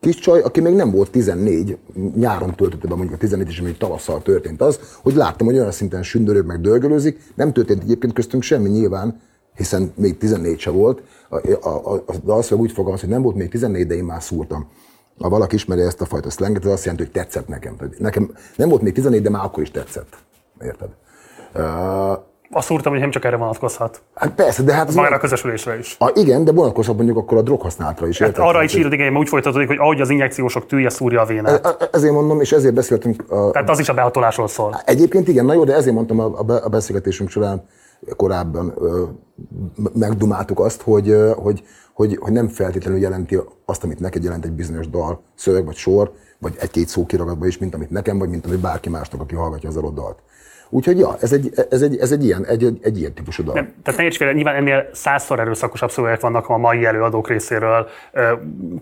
kis 0.00 0.16
csaj, 0.16 0.40
aki 0.40 0.60
még 0.60 0.74
nem 0.74 0.90
volt 0.90 1.10
14, 1.10 1.78
nyáron 2.14 2.54
töltötte 2.54 2.88
be 2.88 2.94
mondjuk 2.94 3.14
a 3.14 3.18
14 3.18 3.48
és 3.48 3.60
még 3.60 3.76
tavasszal 3.76 4.22
történt 4.22 4.60
az, 4.60 4.80
hogy 5.02 5.14
láttam, 5.14 5.46
hogy 5.46 5.56
olyan 5.56 5.70
szinten 5.70 6.02
sündörög, 6.02 6.46
meg 6.46 6.60
dölgölőzik, 6.60 7.32
nem 7.34 7.52
történt 7.52 7.82
egyébként 7.82 8.12
köztünk 8.12 8.42
semmi 8.42 8.68
nyilván, 8.68 9.20
hiszen 9.56 9.92
még 9.96 10.18
14 10.18 10.58
se 10.58 10.70
volt. 10.70 11.02
A, 11.28 11.36
a, 11.68 11.94
a, 11.94 12.02
a 12.06 12.16
dalszöveg 12.24 12.62
úgy 12.62 12.72
fogalmaz, 12.72 13.00
hogy 13.00 13.10
nem 13.10 13.22
volt 13.22 13.36
még 13.36 13.48
14, 13.48 13.86
de 13.86 13.94
én 13.94 14.04
már 14.04 14.22
szúrtam. 14.22 14.68
Ha 15.20 15.28
valaki 15.28 15.54
ismeri 15.54 15.80
ezt 15.80 16.00
a 16.00 16.04
fajta 16.04 16.30
szlenget, 16.30 16.64
az 16.64 16.70
azt 16.70 16.84
jelenti, 16.84 17.04
hogy 17.04 17.12
tetszett 17.12 17.48
nekem. 17.48 17.76
Nekem 17.98 18.30
nem 18.56 18.68
volt 18.68 18.82
még 18.82 18.92
14, 18.92 19.22
de 19.22 19.30
már 19.30 19.44
akkor 19.44 19.62
is 19.62 19.70
tetszett. 19.70 20.16
Érted? 20.60 20.88
Uh, 21.54 22.18
azt 22.50 22.66
szúrtam, 22.66 22.92
hogy 22.92 23.00
nem 23.00 23.10
csak 23.10 23.24
erre 23.24 23.36
vonatkozhat. 23.36 24.02
Hát 24.14 24.34
persze, 24.34 24.62
de 24.62 24.72
hát... 24.72 24.88
Az 24.88 24.94
Magára 24.94 25.16
a 25.16 25.18
közösülésre 25.18 25.78
is. 25.78 25.96
A, 25.98 26.10
igen, 26.14 26.44
de 26.44 26.52
vonatkozhat 26.52 26.96
mondjuk 26.96 27.16
akkor 27.16 27.38
a 27.38 27.42
droghasználatra 27.42 28.06
is. 28.06 28.18
Hát 28.18 28.38
arra 28.38 28.62
is 28.62 28.74
írod, 28.74 28.92
igen, 28.92 29.06
mert 29.06 29.18
úgy 29.18 29.28
folytatódik, 29.28 29.66
hogy 29.66 29.78
ahogy 29.78 30.00
az 30.00 30.10
injekciósok 30.10 30.66
tűje 30.66 30.88
szúrja 30.88 31.20
a 31.20 31.24
vénát. 31.24 31.66
E, 31.66 31.68
e, 31.78 31.88
ezért 31.92 32.12
mondom, 32.12 32.40
és 32.40 32.52
ezért 32.52 32.74
beszéltünk. 32.74 33.24
A, 33.28 33.50
Tehát 33.50 33.70
az 33.70 33.78
is 33.78 33.88
a 33.88 33.94
behatolásról 33.94 34.48
szól. 34.48 34.80
Egyébként 34.84 35.28
igen, 35.28 35.44
na 35.44 35.52
jó, 35.52 35.64
de 35.64 35.74
ezért 35.74 35.94
mondtam 35.94 36.20
a, 36.20 36.32
a 36.62 36.68
beszélgetésünk 36.68 37.30
során 37.30 37.64
korábban 38.16 38.74
megdumáltuk 39.92 40.60
azt, 40.60 40.82
hogy, 40.82 41.16
hogy, 41.36 41.64
hogy, 41.92 42.16
hogy 42.20 42.32
nem 42.32 42.48
feltétlenül 42.48 43.00
jelenti 43.00 43.38
azt, 43.64 43.84
amit 43.84 44.00
neked 44.00 44.22
jelent 44.22 44.44
egy 44.44 44.52
bizonyos 44.52 44.88
dal, 44.88 45.22
szöveg 45.34 45.64
vagy 45.64 45.76
sor, 45.76 46.12
vagy 46.38 46.56
egy-két 46.60 46.88
szó 46.88 47.06
kiragadva 47.06 47.46
is, 47.46 47.58
mint 47.58 47.74
amit 47.74 47.90
nekem, 47.90 48.18
vagy 48.18 48.28
mint 48.28 48.46
amit 48.46 48.60
bárki 48.60 48.88
másnak, 48.88 49.20
aki 49.20 49.34
hallgatja 49.34 49.68
az 49.68 49.76
adott 49.76 49.94
dalt. 49.94 50.18
Úgyhogy 50.68 50.98
ja, 50.98 51.16
ez 51.20 51.32
egy, 51.32 51.52
ez 51.70 51.82
egy, 51.82 51.96
ez 51.96 52.12
egy, 52.12 52.24
ilyen, 52.24 52.44
egy, 52.44 52.64
egy, 52.64 52.78
egy 52.82 52.98
ilyen 52.98 53.12
típusú 53.12 53.42
dal. 53.42 53.54
Nem, 53.54 53.74
tehát 53.82 54.00
ne 54.00 54.10
félre, 54.10 54.32
nyilván 54.32 54.54
ennél 54.54 54.88
százszor 54.92 55.40
erőszakosabb 55.40 55.90
szövegek 55.90 56.20
vannak 56.20 56.48
a 56.48 56.56
mai 56.56 56.84
előadók 56.84 57.28
részéről 57.28 57.88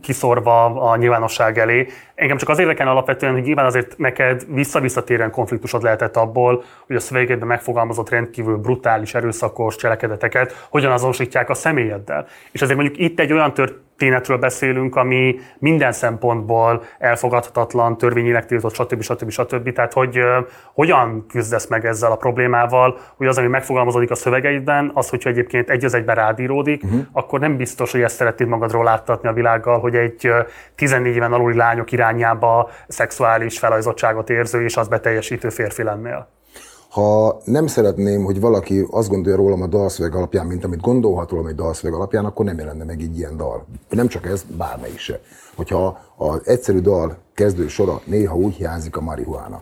kiszorva 0.00 0.64
a 0.64 0.96
nyilvánosság 0.96 1.58
elé. 1.58 1.86
Engem 2.14 2.36
csak 2.36 2.48
az 2.48 2.58
érdekel 2.58 2.88
alapvetően, 2.88 3.32
hogy 3.32 3.42
nyilván 3.42 3.66
azért 3.66 3.98
neked 3.98 4.46
visszavisszatérően 4.48 5.30
konfliktusod 5.30 5.82
lehetett 5.82 6.16
abból, 6.16 6.64
hogy 6.86 6.96
a 6.96 7.00
szövegedben 7.00 7.48
megfogalmazott 7.48 8.08
rendkívül 8.08 8.56
brutális, 8.56 9.14
erőszakos 9.14 9.76
cselekedeteket 9.76 10.66
hogyan 10.70 10.92
azonosítják 10.92 11.50
a 11.50 11.54
személyeddel. 11.54 12.26
És 12.52 12.62
azért 12.62 12.78
mondjuk 12.78 12.98
itt 12.98 13.20
egy 13.20 13.32
olyan 13.32 13.54
tört, 13.54 13.74
történetről 13.96 14.38
beszélünk, 14.38 14.96
ami 14.96 15.38
minden 15.58 15.92
szempontból 15.92 16.82
elfogadhatatlan, 16.98 17.96
törvényileg 17.98 18.46
tiltott, 18.46 18.74
stb. 18.74 19.02
stb. 19.02 19.30
stb. 19.30 19.72
Tehát, 19.72 19.92
hogy 19.92 20.18
uh, 20.18 20.24
hogyan 20.72 21.26
küzdesz 21.28 21.66
meg 21.66 21.86
ezzel 21.86 22.10
a 22.12 22.16
problémával, 22.16 22.98
hogy 23.16 23.26
az, 23.26 23.38
ami 23.38 23.46
megfogalmazódik 23.46 24.10
a 24.10 24.14
szövegeidben, 24.14 24.90
az, 24.94 25.08
hogyha 25.08 25.30
egyébként 25.30 25.70
egy 25.70 25.84
az 25.84 25.94
egyben 25.94 26.14
rádíródik, 26.14 26.82
uh-huh. 26.82 27.00
akkor 27.12 27.40
nem 27.40 27.56
biztos, 27.56 27.92
hogy 27.92 28.02
ezt 28.02 28.16
szeretnéd 28.16 28.48
magadról 28.48 28.84
láttatni 28.84 29.28
a 29.28 29.32
világgal, 29.32 29.78
hogy 29.80 29.94
egy 29.94 30.32
14 30.74 31.14
éven 31.14 31.32
aluli 31.32 31.56
lányok 31.56 31.92
irányába 31.92 32.70
szexuális 32.88 33.58
felajzottságot 33.58 34.30
érző 34.30 34.64
és 34.64 34.76
az 34.76 34.88
beteljesítő 34.88 35.48
férfi 35.48 35.82
lennél 35.82 36.28
ha 36.94 37.40
nem 37.44 37.66
szeretném, 37.66 38.24
hogy 38.24 38.40
valaki 38.40 38.86
azt 38.90 39.08
gondolja 39.08 39.36
rólam 39.36 39.62
a 39.62 39.66
dalszöveg 39.66 40.14
alapján, 40.14 40.46
mint 40.46 40.64
amit 40.64 40.80
gondolhat 40.80 41.30
rólam 41.30 41.46
egy 41.46 41.54
dalszöveg 41.54 41.94
alapján, 41.94 42.24
akkor 42.24 42.44
nem 42.44 42.58
jelenne 42.58 42.84
meg 42.84 43.00
így 43.00 43.18
ilyen 43.18 43.36
dal. 43.36 43.66
Nem 43.88 44.08
csak 44.08 44.26
ez, 44.26 44.44
bármelyik 44.56 44.98
se. 44.98 45.20
Hogyha 45.54 45.98
az 46.16 46.40
egyszerű 46.44 46.78
dal 46.78 47.16
kezdő 47.34 47.68
sora 47.68 48.00
néha 48.04 48.36
úgy 48.36 48.54
hiányzik 48.54 48.96
a 48.96 49.00
marihuána, 49.00 49.60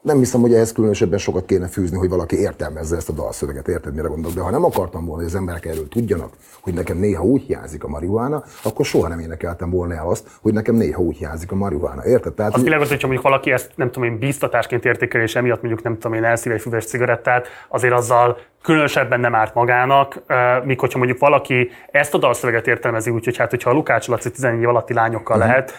nem 0.00 0.18
hiszem, 0.18 0.40
hogy 0.40 0.54
ehhez 0.54 0.72
különösebben 0.72 1.18
sokat 1.18 1.44
kéne 1.46 1.66
fűzni, 1.66 1.96
hogy 1.96 2.08
valaki 2.08 2.36
értelmezze 2.36 2.96
ezt 2.96 3.08
a 3.08 3.12
dalszöveget, 3.12 3.68
érted, 3.68 3.94
mire 3.94 4.08
gondolok. 4.08 4.36
De 4.36 4.42
ha 4.42 4.50
nem 4.50 4.64
akartam 4.64 5.04
volna, 5.04 5.22
hogy 5.22 5.30
az 5.30 5.38
emberek 5.38 5.66
erről 5.66 5.88
tudjanak, 5.88 6.32
hogy 6.60 6.74
nekem 6.74 6.96
néha 6.96 7.22
úgy 7.24 7.42
hiányzik 7.42 7.84
a 7.84 7.88
marihuána, 7.88 8.44
akkor 8.62 8.84
soha 8.84 9.08
nem 9.08 9.18
énekeltem 9.18 9.70
volna 9.70 9.94
el 9.94 10.08
azt, 10.08 10.28
hogy 10.42 10.52
nekem 10.52 10.74
néha 10.74 11.02
úgy 11.02 11.16
hiányzik 11.16 11.52
a 11.52 11.54
marihuána. 11.54 12.04
Érted? 12.04 12.32
Tehát, 12.32 12.54
az 12.54 12.62
világos, 12.62 12.88
hogyha 12.88 13.06
mondjuk 13.06 13.28
valaki 13.28 13.52
ezt 13.52 13.70
nem 13.74 13.90
tudom 13.90 14.08
én 14.08 14.18
bíztatásként 14.18 14.84
értékel, 14.84 15.20
és 15.20 15.34
emiatt 15.34 15.62
mondjuk 15.62 15.82
nem 15.82 15.94
tudom 15.94 16.12
én 16.12 16.24
elszív 16.24 16.52
egy 16.52 16.60
füves 16.60 16.84
cigarettát, 16.84 17.46
azért 17.68 17.94
azzal 17.94 18.38
különösebben 18.62 19.20
nem 19.20 19.34
árt 19.34 19.54
magának, 19.54 20.22
míg 20.64 20.80
hogyha 20.80 20.98
mondjuk 20.98 21.18
valaki 21.18 21.70
ezt 21.90 22.14
a 22.14 22.18
dalszöveget 22.18 22.66
értelmezi 22.66 23.10
úgy, 23.10 23.24
hogy 23.24 23.36
hát 23.36 23.50
hogyha 23.50 23.70
a 23.70 23.72
Lukács 23.72 24.08
Laci 24.08 24.30
14 24.30 24.60
év 24.60 24.68
alatti 24.68 24.94
lányokkal 24.94 25.36
uh-huh. 25.36 25.50
lehet, 25.50 25.72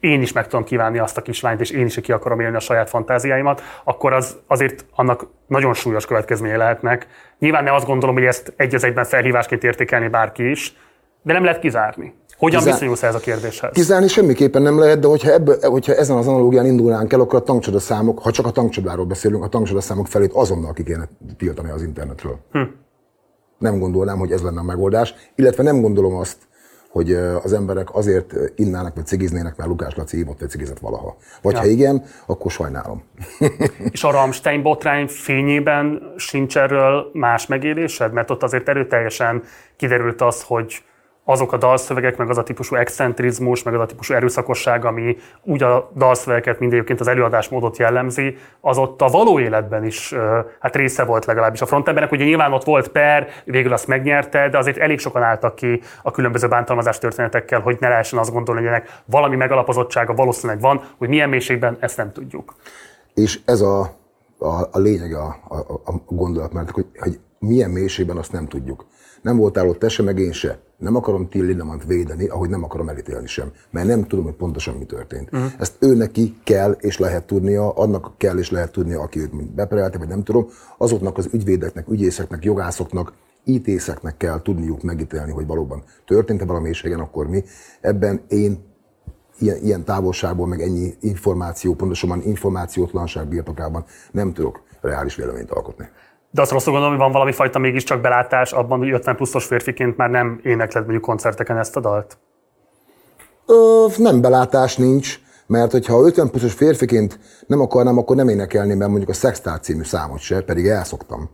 én 0.00 0.22
is 0.22 0.32
meg 0.32 0.46
tudom 0.46 0.64
kívánni 0.64 0.98
azt 0.98 1.16
a 1.16 1.22
kislányt, 1.22 1.60
és 1.60 1.70
én 1.70 1.86
is 1.86 2.00
ki 2.00 2.12
akarom 2.12 2.40
élni 2.40 2.56
a 2.56 2.60
saját 2.60 2.88
fantáziáimat, 2.88 3.62
akkor 3.84 4.12
az 4.12 4.36
azért 4.46 4.84
annak 4.94 5.26
nagyon 5.46 5.74
súlyos 5.74 6.06
következménye 6.06 6.56
lehetnek. 6.56 7.06
Nyilván 7.38 7.64
nem 7.64 7.74
azt 7.74 7.86
gondolom, 7.86 8.14
hogy 8.14 8.24
ezt 8.24 8.52
egy 8.56 8.74
az 8.74 8.84
egyben 8.84 9.04
felhívásként 9.04 9.64
értékelni 9.64 10.08
bárki 10.08 10.50
is, 10.50 10.76
de 11.22 11.32
nem 11.32 11.44
lehet 11.44 11.60
kizárni. 11.60 12.14
Hogyan 12.38 12.58
Kizár... 12.58 12.74
viszonyulsz 12.74 13.02
ez 13.02 13.14
a 13.14 13.18
kérdéshez? 13.18 13.72
Kizárni 13.72 14.08
semmiképpen 14.08 14.62
nem 14.62 14.78
lehet, 14.78 14.98
de 14.98 15.06
hogyha, 15.06 15.32
ebből, 15.32 15.58
hogyha 15.60 15.94
ezen 15.94 16.16
az 16.16 16.26
analógián 16.26 16.66
indulnánk 16.66 17.12
el, 17.12 17.20
akkor 17.20 17.38
a 17.38 17.42
tankcsoda 17.42 17.78
számok, 17.78 18.18
ha 18.18 18.30
csak 18.30 18.46
a 18.46 18.50
tankcsodáról 18.50 19.04
beszélünk, 19.04 19.44
a 19.44 19.48
tankcsoda 19.48 19.80
számok 19.80 20.06
felét 20.06 20.32
azonnal 20.32 20.72
ki 20.72 20.82
kéne 20.82 21.08
tiltani 21.36 21.70
az 21.70 21.82
internetről. 21.82 22.38
Hm. 22.52 22.62
Nem 23.58 23.78
gondolnám, 23.78 24.18
hogy 24.18 24.32
ez 24.32 24.42
lenne 24.42 24.60
a 24.60 24.62
megoldás, 24.62 25.14
illetve 25.34 25.62
nem 25.62 25.80
gondolom 25.80 26.14
azt, 26.14 26.36
hogy 26.88 27.12
az 27.42 27.52
emberek 27.52 27.94
azért 27.94 28.34
innának, 28.54 28.94
vagy 28.94 29.06
cigiznének, 29.06 29.56
mert 29.56 29.68
Lukás 29.68 29.94
Laci 29.94 30.16
hívott, 30.16 30.40
vagy 30.40 30.48
cigizett 30.48 30.78
valaha. 30.78 31.16
Vagy 31.42 31.52
ja. 31.54 31.58
ha 31.58 31.66
igen, 31.66 32.04
akkor 32.26 32.50
sajnálom. 32.50 33.02
És 33.92 34.04
a 34.04 34.10
Ramstein 34.10 34.62
botrány 34.62 35.06
fényében 35.06 36.12
sincs 36.16 36.56
erről 36.56 37.10
más 37.12 37.46
megélésed? 37.46 38.12
Mert 38.12 38.30
ott 38.30 38.42
azért 38.42 38.68
erőteljesen 38.68 39.42
kiderült 39.76 40.20
az, 40.20 40.42
hogy 40.42 40.82
azok 41.30 41.52
a 41.52 41.56
dalszövegek, 41.56 42.16
meg 42.16 42.30
az 42.30 42.38
a 42.38 42.42
típusú 42.42 42.76
excentrizmus, 42.76 43.62
meg 43.62 43.74
az 43.74 43.80
a 43.80 43.86
típusú 43.86 44.14
erőszakosság, 44.14 44.84
ami 44.84 45.16
úgy 45.42 45.62
a 45.62 45.90
dalszövegeket, 45.96 46.58
mint 46.58 46.72
egyébként 46.72 47.00
az 47.00 47.08
előadásmódot 47.08 47.76
jellemzi, 47.76 48.36
az 48.60 48.78
ott 48.78 49.02
a 49.02 49.08
való 49.08 49.40
életben 49.40 49.84
is 49.84 50.14
hát 50.58 50.76
része 50.76 51.04
volt 51.04 51.24
legalábbis 51.24 51.60
a 51.60 51.66
frontembernek. 51.66 52.12
Ugye 52.12 52.24
nyilván 52.24 52.52
ott 52.52 52.64
volt 52.64 52.88
per, 52.88 53.28
végül 53.44 53.72
azt 53.72 53.86
megnyerte, 53.86 54.48
de 54.48 54.58
azért 54.58 54.76
elég 54.76 54.98
sokan 54.98 55.22
álltak 55.22 55.54
ki 55.54 55.80
a 56.02 56.10
különböző 56.10 56.48
bántalmazás 56.48 56.98
történetekkel, 56.98 57.60
hogy 57.60 57.76
ne 57.80 57.88
lehessen 57.88 58.18
azt 58.18 58.32
gondolni, 58.32 58.60
hogy 58.60 58.68
ennek 58.68 59.02
valami 59.04 59.36
megalapozottsága 59.36 60.14
valószínűleg 60.14 60.60
van, 60.60 60.82
hogy 60.98 61.08
milyen 61.08 61.28
mélységben 61.28 61.76
ezt 61.80 61.96
nem 61.96 62.12
tudjuk. 62.12 62.54
És 63.14 63.40
ez 63.44 63.60
a, 63.60 63.80
a, 64.38 64.52
a 64.70 64.78
lényeg 64.78 65.14
a, 65.14 65.36
a, 65.48 65.56
a 65.84 65.92
gondolat, 66.06 66.52
mert 66.52 66.70
hogy, 66.70 66.86
hogy 66.98 67.20
milyen 67.38 67.70
mélységben 67.70 68.16
azt 68.16 68.32
nem 68.32 68.46
tudjuk. 68.46 68.86
Nem 69.28 69.36
voltál 69.36 69.68
ott 69.68 69.78
te 69.78 69.88
se, 69.88 70.02
meg 70.02 70.18
én 70.18 70.32
se. 70.32 70.58
Nem 70.76 70.96
akarom 70.96 71.28
Till 71.28 71.44
Lindemant 71.44 71.84
védeni, 71.84 72.26
ahogy 72.26 72.48
nem 72.48 72.64
akarom 72.64 72.88
elítélni 72.88 73.26
sem, 73.26 73.52
mert 73.70 73.86
nem 73.86 74.04
tudom, 74.04 74.24
hogy 74.24 74.34
pontosan 74.34 74.74
mi 74.74 74.84
történt. 74.84 75.28
Uh-huh. 75.32 75.52
Ezt 75.58 75.76
ő 75.78 75.94
neki 75.94 76.36
kell 76.44 76.70
és 76.70 76.98
lehet 76.98 77.26
tudnia, 77.26 77.70
annak 77.70 78.12
kell 78.16 78.38
és 78.38 78.50
lehet 78.50 78.72
tudnia, 78.72 79.00
aki 79.00 79.20
őt 79.20 79.54
beperelte, 79.54 79.98
vagy 79.98 80.08
nem 80.08 80.22
tudom, 80.22 80.48
azoknak 80.78 81.18
az 81.18 81.28
ügyvédeknek, 81.32 81.88
ügyészeknek, 81.88 82.44
jogászoknak, 82.44 83.12
ítészeknek 83.44 84.16
kell 84.16 84.42
tudniuk 84.42 84.82
megítélni, 84.82 85.32
hogy 85.32 85.46
valóban 85.46 85.82
történt-e 86.06 86.44
valami 86.44 86.70
igen, 86.82 87.00
akkor 87.00 87.28
mi. 87.28 87.44
Ebben 87.80 88.20
én 88.28 88.64
ilyen, 89.38 89.56
ilyen 89.56 89.84
távolságból, 89.84 90.46
meg 90.46 90.60
ennyi 90.60 90.94
információ, 91.00 91.74
pontosabban 91.74 92.22
információtlanság 92.22 93.28
birtokában 93.28 93.84
nem 94.10 94.32
tudok 94.32 94.62
reális 94.80 95.14
véleményt 95.14 95.50
alkotni. 95.50 95.88
De 96.30 96.40
azt 96.40 96.50
rosszul 96.50 96.72
gondolom, 96.72 96.94
hogy 96.96 97.04
van 97.04 97.12
valami 97.12 97.32
fajta 97.32 97.58
mégiscsak 97.58 98.00
belátás 98.00 98.52
abban, 98.52 98.78
hogy 98.78 98.90
50 98.90 99.16
pluszos 99.16 99.44
férfiként 99.44 99.96
már 99.96 100.10
nem 100.10 100.40
énekled 100.42 100.82
mondjuk 100.82 101.04
koncerteken 101.04 101.58
ezt 101.58 101.76
a 101.76 101.80
dalt? 101.80 102.18
Ö, 103.46 103.86
nem 103.96 104.20
belátás 104.20 104.76
nincs, 104.76 105.18
mert 105.46 105.72
hogyha 105.72 106.00
50 106.00 106.30
pluszos 106.30 106.52
férfiként 106.52 107.18
nem 107.46 107.60
akarnám, 107.60 107.98
akkor 107.98 108.16
nem 108.16 108.28
énekelném 108.28 108.78
mert 108.78 108.90
mondjuk 108.90 109.10
a 109.10 109.14
Sextár 109.14 109.60
című 109.60 109.82
számot 109.82 110.18
se, 110.18 110.40
pedig 110.40 110.66
elszoktam. 110.66 111.30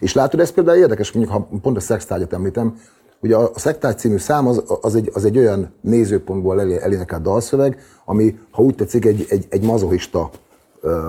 És 0.00 0.14
látod, 0.14 0.40
ez 0.40 0.52
például 0.52 0.78
érdekes, 0.78 1.12
mondjuk 1.12 1.34
ha 1.34 1.48
pont 1.62 1.76
a 1.76 1.80
Sextárgyat 1.80 2.32
említem, 2.32 2.74
Ugye 3.20 3.36
a 3.36 3.50
Szektár 3.54 3.94
című 3.94 4.16
szám 4.16 4.46
az, 4.46 4.62
az, 4.80 4.94
egy, 4.94 5.10
az 5.14 5.24
egy 5.24 5.38
olyan 5.38 5.74
nézőpontból 5.80 6.60
elénekelt 6.60 7.22
dalszöveg, 7.22 7.80
ami, 8.04 8.38
ha 8.50 8.62
úgy 8.62 8.74
tetszik, 8.74 9.04
egy, 9.04 9.26
egy, 9.28 9.46
egy 9.48 9.62
mazohista 9.62 10.30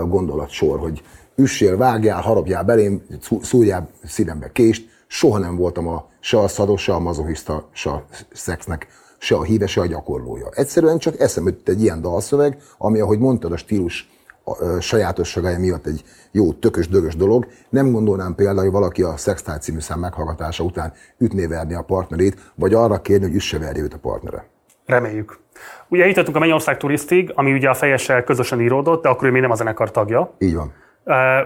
gondolatsor, 0.08 0.80
hogy 0.80 1.02
üssél, 1.40 1.78
vágjál, 1.78 2.22
harapjál 2.22 2.64
belém, 2.64 3.02
szúrjál 3.42 3.90
szívembe 4.04 4.52
kést. 4.52 4.88
Soha 5.08 5.38
nem 5.38 5.56
voltam 5.56 5.88
a, 5.88 6.10
se 6.20 6.40
a 6.40 6.48
szados, 6.48 6.82
se 6.82 6.94
a 6.94 7.00
mazohista, 7.00 7.70
se 7.72 7.90
a 7.90 8.06
szexnek, 8.34 8.88
se 9.18 9.36
a 9.36 9.44
híve, 9.44 9.68
se 9.68 9.82
a 9.82 9.86
gyakorlója. 9.86 10.50
Egyszerűen 10.52 10.98
csak 10.98 11.20
eszembe 11.20 11.50
jutott 11.50 11.68
egy 11.68 11.82
ilyen 11.82 12.02
dalszöveg, 12.02 12.58
ami, 12.78 13.00
ahogy 13.00 13.20
mondtad, 13.20 13.52
a 13.52 13.58
stílus 13.58 14.10
a 14.44 14.80
sajátosságája 14.80 15.60
miatt 15.60 15.86
egy 15.86 16.04
jó, 16.32 16.54
tökös, 16.54 16.88
dögös 16.88 17.16
dolog. 17.16 17.48
Nem 17.70 17.92
gondolnám 17.92 18.36
például, 18.36 18.62
hogy 18.62 18.72
valaki 18.72 19.02
a 19.02 19.18
Sextile 19.18 19.58
című 19.58 19.80
szám 19.80 20.00
meghallgatása 20.00 20.64
után 20.64 20.94
ütné 21.18 21.46
verni 21.46 21.74
a 21.74 21.82
partnerét, 21.82 22.52
vagy 22.56 22.74
arra 22.74 23.02
kérni, 23.02 23.26
hogy 23.26 23.36
üsse 23.36 23.60
verje 23.60 23.84
őt 23.84 23.94
a 23.94 23.98
partnere. 23.98 24.46
Reméljük. 24.86 25.40
Ugye 25.88 26.02
eljutottunk 26.02 26.36
a 26.36 26.40
Mennyország 26.40 26.78
turisztig, 26.78 27.32
ami 27.36 27.54
ugye 27.54 27.70
a 27.70 27.74
fejessel 27.74 28.24
közösen 28.24 28.62
íródott, 28.62 29.04
de 29.04 29.10
akkor 29.10 29.28
ő 29.28 29.32
még 29.32 29.42
nem 29.42 29.52
a 29.52 29.56
zenekar 29.56 29.92
tagja. 29.92 30.34
Így 30.38 30.56
van. 30.56 30.74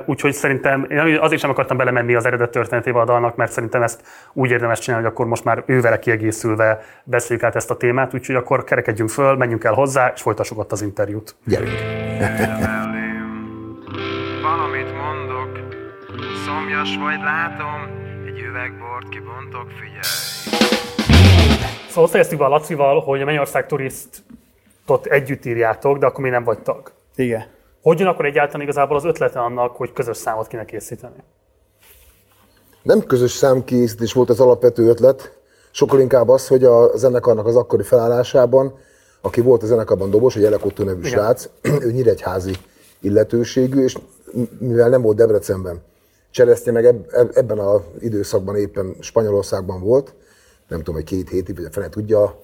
Úgyhogy 0.05 0.33
szerintem 0.33 0.85
én 0.89 1.17
azért 1.19 1.41
sem 1.41 1.49
akartam 1.49 1.77
belemenni 1.77 2.15
az 2.15 2.25
eredet 2.25 2.51
történetébe 2.51 2.99
a 2.99 3.05
dalnak, 3.05 3.35
mert 3.35 3.51
szerintem 3.51 3.81
ezt 3.81 4.01
úgy 4.33 4.51
érdemes 4.51 4.79
csinálni, 4.79 5.03
hogy 5.05 5.13
akkor 5.13 5.25
most 5.25 5.43
már 5.43 5.63
ővele 5.65 5.99
kiegészülve 5.99 6.81
beszéljük 7.03 7.45
át 7.45 7.55
ezt 7.55 7.71
a 7.71 7.77
témát, 7.77 8.13
úgyhogy 8.13 8.35
akkor 8.35 8.63
kerekedjünk 8.63 9.09
föl, 9.09 9.35
menjünk 9.35 9.63
el 9.63 9.73
hozzá, 9.73 10.11
és 10.15 10.21
folytassuk 10.21 10.59
ott 10.59 10.71
az 10.71 10.81
interjút. 10.81 11.35
Gyerünk! 11.45 11.71
Valamit 14.41 14.93
mondok, 14.97 15.59
szomjas 16.45 16.97
vagy 16.97 17.19
látom, 17.23 17.87
egy 18.25 18.39
üvegbort 18.39 19.09
kibontok, 19.09 19.71
figyelj. 19.79 20.01
Szóval 21.87 22.03
azt 22.03 22.13
éreztük 22.13 22.37
be 22.37 22.45
a 22.45 22.49
Lacival, 22.49 23.01
hogy 23.01 23.21
a 23.21 23.25
Mennyország 23.25 23.65
turistot 23.65 25.05
együtt 25.05 25.45
írjátok, 25.45 25.97
de 25.97 26.05
akkor 26.05 26.23
még 26.23 26.31
nem 26.31 26.43
vagy 26.43 26.59
tag. 26.59 26.91
Igen. 27.15 27.52
Hogy 27.83 27.99
jön 27.99 28.07
akkor 28.07 28.25
egyáltalán 28.25 28.61
igazából 28.61 28.97
az 28.97 29.05
ötlete 29.05 29.39
annak, 29.39 29.75
hogy 29.75 29.93
közös 29.93 30.17
számot 30.17 30.47
kéne 30.47 30.65
készíteni? 30.65 31.23
Nem 32.83 33.03
közös 33.03 33.31
számkészítés 33.31 34.13
volt 34.13 34.29
az 34.29 34.39
alapvető 34.39 34.87
ötlet, 34.87 35.37
sokkal 35.71 35.99
inkább 35.99 36.29
az, 36.29 36.47
hogy 36.47 36.63
a 36.63 36.97
zenekarnak 36.97 37.45
az 37.45 37.55
akkori 37.55 37.83
felállásában, 37.83 38.77
aki 39.21 39.41
volt 39.41 39.63
a 39.63 39.65
zenekarban 39.65 40.09
dobos, 40.09 40.35
egy 40.35 40.43
Elekotto 40.43 40.83
nevű 40.83 40.99
Igen. 40.99 41.11
srác, 41.11 41.49
ő 41.85 41.91
nyíregyházi 41.91 42.53
illetőségű, 42.99 43.83
és 43.83 43.97
mivel 44.59 44.89
nem 44.89 45.01
volt 45.01 45.17
Debrecenben, 45.17 45.81
Cseresztje 46.31 46.71
meg 46.71 46.85
eb- 46.85 47.11
eb- 47.11 47.37
ebben 47.37 47.59
az 47.59 47.81
időszakban 47.99 48.55
éppen 48.55 48.95
Spanyolországban 48.99 49.81
volt, 49.81 50.13
nem 50.67 50.77
tudom, 50.77 50.95
hogy 50.95 51.03
két 51.03 51.29
hétig, 51.29 51.55
vagy 51.55 51.65
a 51.65 51.71
fene 51.71 51.89
tudja. 51.89 52.39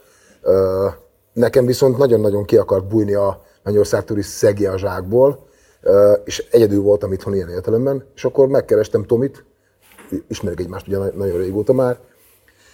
Nekem 1.34 1.66
viszont 1.66 1.98
nagyon-nagyon 1.98 2.46
ki 2.46 2.58
akart 2.58 2.88
bújni 2.88 3.14
a 3.14 3.48
Mennyország 3.64 4.04
turist 4.04 4.30
szegje 4.30 4.72
a 4.72 4.78
zsákból, 4.78 5.48
és 6.24 6.48
egyedül 6.52 6.82
voltam 6.82 7.12
itthon 7.12 7.34
ilyen 7.34 7.50
értelemben, 7.50 8.04
és 8.16 8.26
akkor 8.26 8.48
megkerestem 8.48 9.04
Tomit, 9.06 9.46
ismerjük 10.28 10.60
egymást 10.60 10.88
ugye 10.88 10.98
na- 10.98 11.12
nagyon 11.16 11.38
régóta 11.38 11.74
már, 11.74 12.00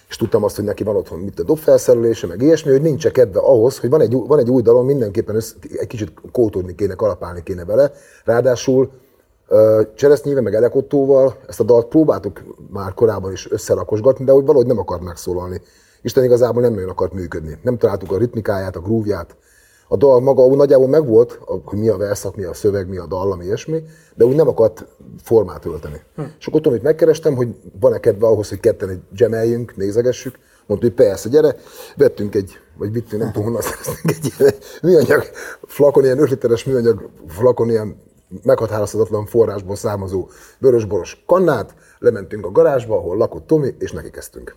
és 0.08 0.16
tudtam 0.16 0.44
azt, 0.44 0.56
hogy 0.56 0.64
neki 0.64 0.84
van 0.84 0.96
otthon 0.96 1.18
mit 1.18 1.40
a 1.40 1.42
dobfelszerelése, 1.42 2.26
meg 2.26 2.42
ilyesmi, 2.42 2.70
hogy 2.70 2.82
nincs 2.82 3.08
kedve 3.08 3.38
ahhoz, 3.38 3.78
hogy 3.78 3.90
van 3.90 4.00
egy, 4.00 4.12
van 4.12 4.38
egy 4.38 4.50
új 4.50 4.62
dalom, 4.62 4.86
mindenképpen 4.86 5.34
össze, 5.34 5.54
egy 5.76 5.86
kicsit 5.86 6.12
kótolni 6.32 6.74
kéne, 6.74 6.94
kalapálni 6.94 7.42
kéne 7.42 7.64
vele. 7.64 7.92
Ráadásul 8.24 8.90
Cseresznyével, 9.94 10.42
meg 10.42 10.54
Elekottóval 10.54 11.36
ezt 11.48 11.60
a 11.60 11.64
dalt 11.64 11.86
próbáltuk 11.86 12.42
már 12.70 12.94
korábban 12.94 13.32
is 13.32 13.50
összerakosgatni, 13.50 14.24
de 14.24 14.32
hogy 14.32 14.44
valahogy 14.44 14.66
nem 14.66 14.78
akart 14.78 15.02
megszólalni. 15.02 15.60
Isten 16.02 16.24
igazából 16.24 16.62
nem 16.62 16.74
nagyon 16.74 16.88
akart 16.88 17.12
működni. 17.12 17.58
Nem 17.62 17.78
találtuk 17.78 18.12
a 18.12 18.18
ritmikáját, 18.18 18.76
a 18.76 18.80
grúvját. 18.80 19.36
A 19.88 19.96
dal 19.96 20.20
maga 20.20 20.44
úgy 20.44 20.56
nagyjából 20.56 20.88
megvolt, 20.88 21.38
hogy 21.64 21.78
mi 21.78 21.88
a 21.88 21.96
verszak, 21.96 22.36
mi 22.36 22.42
a 22.42 22.54
szöveg, 22.54 22.88
mi 22.88 22.96
a 22.96 23.06
dallam, 23.06 23.40
ilyesmi, 23.40 23.82
de 24.14 24.24
úgy 24.24 24.36
nem 24.36 24.48
akart 24.48 24.86
formát 25.22 25.64
ölteni. 25.64 26.00
Hm. 26.14 26.22
És 26.38 26.46
akkor 26.46 26.60
Tomit 26.60 26.82
megkerestem, 26.82 27.34
hogy 27.34 27.48
van-e 27.80 28.00
kedve 28.00 28.26
ahhoz, 28.26 28.48
hogy 28.48 28.60
ketten 28.60 28.88
egy 28.88 29.00
gemeljünk, 29.16 29.76
nézegessük. 29.76 30.38
Mondta, 30.66 30.86
hogy 30.86 30.96
persze, 30.96 31.28
gyere. 31.28 31.56
Vettünk 31.96 32.34
egy, 32.34 32.58
vagy 32.78 32.92
vittünk, 32.92 33.22
nem 33.22 33.32
tudom 33.32 33.44
honnan 33.44 33.62
szereztünk 33.62 34.16
egy 34.16 34.32
ilyen 34.38 34.54
műanyag 34.82 35.22
flakon, 35.66 36.04
ilyen 36.04 36.18
5 36.18 36.30
literes 36.30 36.64
műanyag 36.64 37.08
flakon, 37.26 37.70
ilyen 37.70 37.96
meghatározhatatlan 38.42 39.26
forrásból 39.26 39.76
származó 39.76 40.28
vörösboros 40.58 41.22
kannát, 41.26 41.74
lementünk 41.98 42.46
a 42.46 42.50
garázsba, 42.50 42.96
ahol 42.96 43.16
lakott 43.16 43.46
Tomi, 43.46 43.74
és 43.78 43.92
neki 43.92 44.10
kezdtünk. 44.10 44.56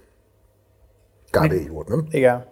Kb. 1.31 1.51
így 1.51 1.69
volt, 1.69 1.87
nem? 1.87 2.05
Igen. 2.09 2.45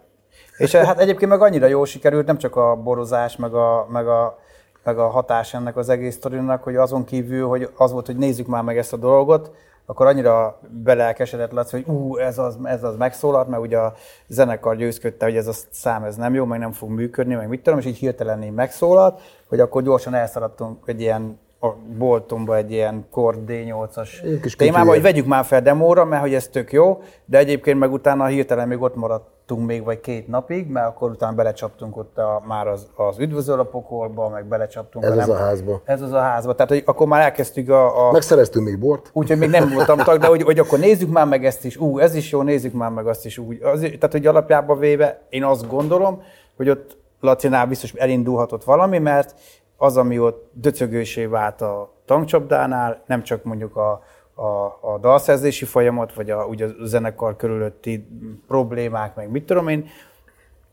És 0.58 0.74
eh, 0.74 0.86
hát 0.86 1.00
egyébként 1.00 1.30
meg 1.30 1.42
annyira 1.42 1.66
jól 1.66 1.86
sikerült, 1.86 2.26
nem 2.26 2.38
csak 2.38 2.56
a 2.56 2.76
borozás, 2.76 3.36
meg 3.36 3.54
a, 3.54 3.86
meg 3.90 4.08
a, 4.08 4.38
meg 4.84 4.98
a 4.98 5.08
hatás 5.08 5.54
ennek 5.54 5.76
az 5.76 5.88
egész 5.88 6.14
sztorinak, 6.14 6.62
hogy 6.62 6.76
azon 6.76 7.04
kívül, 7.04 7.46
hogy 7.46 7.70
az 7.76 7.92
volt, 7.92 8.06
hogy 8.06 8.16
nézzük 8.16 8.46
már 8.46 8.62
meg 8.62 8.78
ezt 8.78 8.92
a 8.92 8.96
dolgot, 8.96 9.50
akkor 9.86 10.06
annyira 10.06 10.60
belelkesedett 10.84 11.52
Laci, 11.52 11.76
hogy 11.76 11.94
ú, 11.94 12.16
ez 12.16 12.38
az, 12.38 12.58
ez 12.62 12.82
az 12.82 12.96
megszólalt, 12.96 13.48
mert 13.48 13.62
ugye 13.62 13.78
a 13.78 13.94
zenekar 14.26 14.76
győzködte, 14.76 15.24
hogy 15.24 15.36
ez 15.36 15.46
a 15.46 15.52
szám 15.70 16.04
ez 16.04 16.16
nem 16.16 16.34
jó, 16.34 16.44
meg 16.44 16.58
nem 16.58 16.72
fog 16.72 16.90
működni, 16.90 17.34
meg 17.34 17.48
mit 17.48 17.62
tudom, 17.62 17.78
és 17.78 17.84
így 17.84 17.96
hirtelen 17.96 18.42
így 18.42 18.52
megszólalt, 18.52 19.20
hogy 19.48 19.60
akkor 19.60 19.82
gyorsan 19.82 20.14
elszaladtunk 20.14 20.78
egy 20.86 21.00
ilyen 21.00 21.38
a 21.60 21.68
boltomba 21.98 22.56
egy 22.56 22.72
ilyen 22.72 23.06
Cord 23.10 23.38
D8-as 23.46 24.22
Egy 24.22 24.40
kis 24.40 24.56
témába, 24.56 24.90
hogy 24.90 25.02
vegyük 25.02 25.26
már 25.26 25.44
fel 25.44 25.62
demóra, 25.62 26.04
mert 26.04 26.22
hogy 26.22 26.34
ez 26.34 26.48
tök 26.48 26.72
jó, 26.72 27.02
de 27.24 27.38
egyébként 27.38 27.78
meg 27.78 27.92
utána 27.92 28.26
hirtelen 28.26 28.68
még 28.68 28.82
ott 28.82 28.94
maradtunk 28.94 29.66
még 29.66 29.84
vagy 29.84 30.00
két 30.00 30.28
napig, 30.28 30.66
mert 30.66 30.86
akkor 30.86 31.10
utána 31.10 31.34
belecsaptunk 31.34 31.96
ott 31.96 32.18
a, 32.18 32.42
már 32.46 32.66
az, 32.66 32.86
az 32.94 33.18
üdvözöl 33.18 33.60
a 33.60 33.64
pokolba, 33.64 34.28
meg 34.28 34.44
belecsaptunk. 34.44 35.04
Ez 35.04 35.16
a 35.16 35.20
az 35.20 35.28
a 35.28 35.36
házba. 35.36 35.80
Ez 35.84 36.02
az 36.02 36.12
a 36.12 36.20
házba. 36.20 36.54
Tehát, 36.54 36.70
hogy 36.70 36.82
akkor 36.86 37.06
már 37.06 37.20
elkezdtük 37.20 37.68
a, 37.68 38.08
a 38.08 38.12
Megszereztünk 38.12 38.64
még 38.64 38.78
bort. 38.78 39.10
Úgyhogy 39.12 39.38
még 39.38 39.50
nem 39.50 39.70
voltam 39.74 39.98
tag, 39.98 40.18
de 40.18 40.26
hogy, 40.26 40.42
hogy 40.42 40.58
akkor 40.58 40.78
nézzük 40.78 41.10
már 41.10 41.26
meg 41.26 41.44
ezt 41.44 41.64
is, 41.64 41.76
ú, 41.76 41.98
ez 41.98 42.14
is 42.14 42.30
jó, 42.30 42.42
nézzük 42.42 42.72
már 42.72 42.90
meg 42.90 43.06
azt 43.06 43.24
is 43.24 43.38
úgy. 43.38 43.62
Az, 43.62 43.80
tehát, 43.80 44.12
hogy 44.12 44.26
alapjában 44.26 44.78
véve 44.78 45.20
én 45.28 45.44
azt 45.44 45.68
gondolom, 45.68 46.22
hogy 46.56 46.68
ott 46.68 46.96
Lacinál 47.20 47.66
biztos 47.66 47.92
elindulhatott 47.92 48.64
valami, 48.64 48.98
mert 48.98 49.34
az, 49.80 49.96
ami 49.96 50.18
ott 50.18 50.50
döcögősé 50.52 51.24
vált 51.24 51.60
a 51.60 51.92
tankcsapdánál, 52.04 53.02
nem 53.06 53.22
csak 53.22 53.44
mondjuk 53.44 53.76
a, 53.76 54.02
a, 54.34 54.78
a 54.80 54.98
dalszerzési 55.00 55.64
folyamat, 55.64 56.14
vagy 56.14 56.30
a, 56.30 56.44
ugye 56.44 56.66
a 56.66 56.84
zenekar 56.84 57.36
körülötti 57.36 58.08
problémák, 58.46 59.14
meg 59.14 59.30
mit 59.30 59.44
tudom 59.44 59.68
én, 59.68 59.88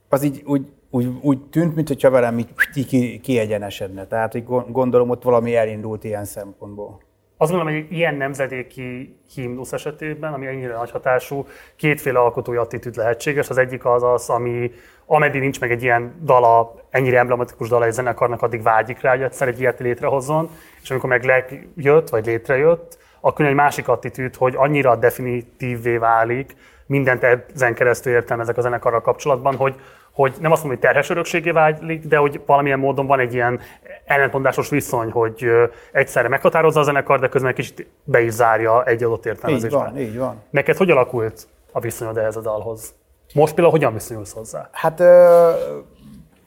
az 0.08 0.22
így 0.22 0.42
úgy, 0.44 0.72
úgy, 0.90 1.08
úgy 1.20 1.42
tűnt, 1.42 1.74
mintha 1.74 2.10
velem 2.10 2.38
így 2.38 2.48
ki, 2.72 2.84
ki, 2.84 3.20
kiegyenesedne. 3.20 4.06
Tehát 4.06 4.44
gond- 4.44 4.70
gondolom 4.70 5.10
ott 5.10 5.22
valami 5.22 5.56
elindult 5.56 6.04
ilyen 6.04 6.24
szempontból. 6.24 7.00
Azt 7.38 7.50
gondolom, 7.50 7.74
hogy 7.74 7.84
egy 7.90 7.96
ilyen 7.96 8.14
nemzedéki 8.14 9.18
himnusz 9.34 9.72
esetében, 9.72 10.32
ami 10.32 10.46
ennyire 10.46 10.76
nagy 10.76 10.90
hatású, 10.90 11.46
kétféle 11.76 12.18
alkotói 12.18 12.56
attitűd 12.56 12.96
lehetséges. 12.96 13.48
Az 13.48 13.58
egyik 13.58 13.84
az 13.84 14.02
az, 14.02 14.28
ami 14.28 14.70
ameddig 15.06 15.40
nincs 15.40 15.60
meg 15.60 15.70
egy 15.70 15.82
ilyen 15.82 16.14
dala, 16.22 16.74
ennyire 16.90 17.18
emblematikus 17.18 17.68
dala 17.68 17.84
egy 17.84 17.92
zenekarnak, 17.92 18.42
addig 18.42 18.62
vágyik 18.62 19.00
rá, 19.00 19.10
hogy 19.10 19.22
egyszer 19.22 19.48
egy 19.48 19.60
ilyet 19.60 19.78
létrehozzon, 19.78 20.50
és 20.82 20.90
amikor 20.90 21.08
meg 21.08 21.24
megjött, 21.24 22.08
vagy 22.08 22.26
létrejött, 22.26 22.98
akkor 23.20 23.44
egy 23.44 23.54
másik 23.54 23.88
attitűd, 23.88 24.36
hogy 24.36 24.54
annyira 24.56 24.96
definitívvé 24.96 25.96
válik, 25.96 26.56
mindent 26.86 27.22
ezen 27.54 27.74
keresztül 27.74 28.12
értelmezek 28.12 28.56
a 28.56 28.60
zenekarral 28.60 29.00
kapcsolatban, 29.00 29.56
hogy, 29.56 29.74
hogy 30.12 30.34
nem 30.40 30.52
azt 30.52 30.62
mondom, 30.62 30.80
hogy 30.80 30.88
terhes 30.88 31.10
örökségé 31.10 31.50
válik, 31.50 32.06
de 32.06 32.16
hogy 32.16 32.40
valamilyen 32.46 32.78
módon 32.78 33.06
van 33.06 33.20
egy 33.20 33.34
ilyen 33.34 33.60
ellentmondásos 34.04 34.68
viszony, 34.68 35.10
hogy 35.10 35.50
egyszerre 35.92 36.28
meghatározza 36.28 36.80
a 36.80 36.82
zenekar, 36.82 37.20
de 37.20 37.28
közben 37.28 37.50
egy 37.50 37.56
kicsit 37.56 37.86
be 38.04 38.20
is 38.20 38.32
zárja 38.32 38.84
egy 38.84 39.04
adott 39.04 39.26
Így 39.26 39.32
értelmezésben. 39.32 39.80
van, 39.80 39.98
így 39.98 40.18
van. 40.18 40.42
Neked 40.50 40.76
hogy 40.76 40.90
alakult 40.90 41.46
a 41.72 41.80
viszonyod 41.80 42.16
ehhez 42.16 42.36
a 42.36 42.40
dalhoz? 42.40 42.94
Most 43.36 43.54
például 43.54 43.70
hogyan 43.70 43.92
viszonyulsz 43.92 44.32
hozzá? 44.32 44.68
Hát 44.72 45.00
ö, 45.00 45.48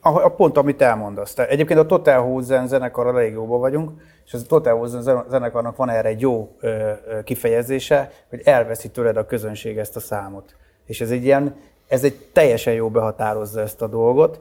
a, 0.02 0.24
a 0.24 0.30
pont, 0.30 0.58
amit 0.58 0.82
elmondasz. 0.82 1.34
Te, 1.34 1.48
egyébként 1.48 1.80
a 1.80 1.86
Total 1.86 2.22
Hosen 2.22 2.68
zenekarral 2.68 3.20
elég 3.20 3.34
jóban 3.34 3.60
vagyunk, 3.60 3.92
és 4.26 4.34
az 4.34 4.42
a 4.42 4.46
Total 4.48 4.78
Hosen 4.78 5.02
zen- 5.02 5.26
zenekarnak 5.30 5.76
van 5.76 5.90
erre 5.90 6.08
egy 6.08 6.22
jó 6.22 6.56
ö, 6.60 6.92
ö, 7.08 7.24
kifejezése, 7.24 8.12
hogy 8.30 8.42
elveszi 8.44 8.90
tőled 8.90 9.18
a 9.18 9.26
közönség 9.26 9.78
ezt 9.78 9.96
a 9.96 10.00
számot. 10.00 10.56
És 10.86 11.02
ez 11.02 11.12
egy 11.12 11.24
ilyen, 11.24 11.56
ez 11.88 12.04
egy 12.04 12.28
teljesen 12.34 12.74
jó 12.74 12.90
behatározza 12.90 13.62
ezt 13.62 13.82
a 13.82 13.88
dolgot. 13.88 14.40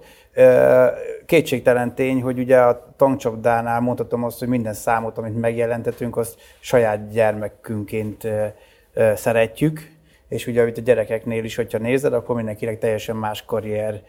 Kétségtelen 1.27 1.95
tény, 1.95 2.23
hogy 2.23 2.39
ugye 2.39 2.59
a 2.59 2.93
tankcsapdánál 2.97 3.81
mondhatom 3.81 4.25
azt, 4.25 4.39
hogy 4.39 4.49
minden 4.49 4.75
számot, 4.75 5.19
amit 5.19 5.41
megjelentetünk, 5.41 6.17
azt 6.17 6.37
saját 6.61 7.11
gyermekünként 7.11 8.29
szeretjük, 9.15 9.98
és 10.29 10.47
ugye 10.47 10.67
itt 10.67 10.77
a 10.77 10.81
gyerekeknél 10.81 11.45
is, 11.45 11.57
hogyha 11.57 11.79
nézed, 11.79 12.13
akkor 12.13 12.37
mindenkinek 12.37 12.79
teljesen 12.79 13.17
más 13.17 13.45
karrier 13.45 14.03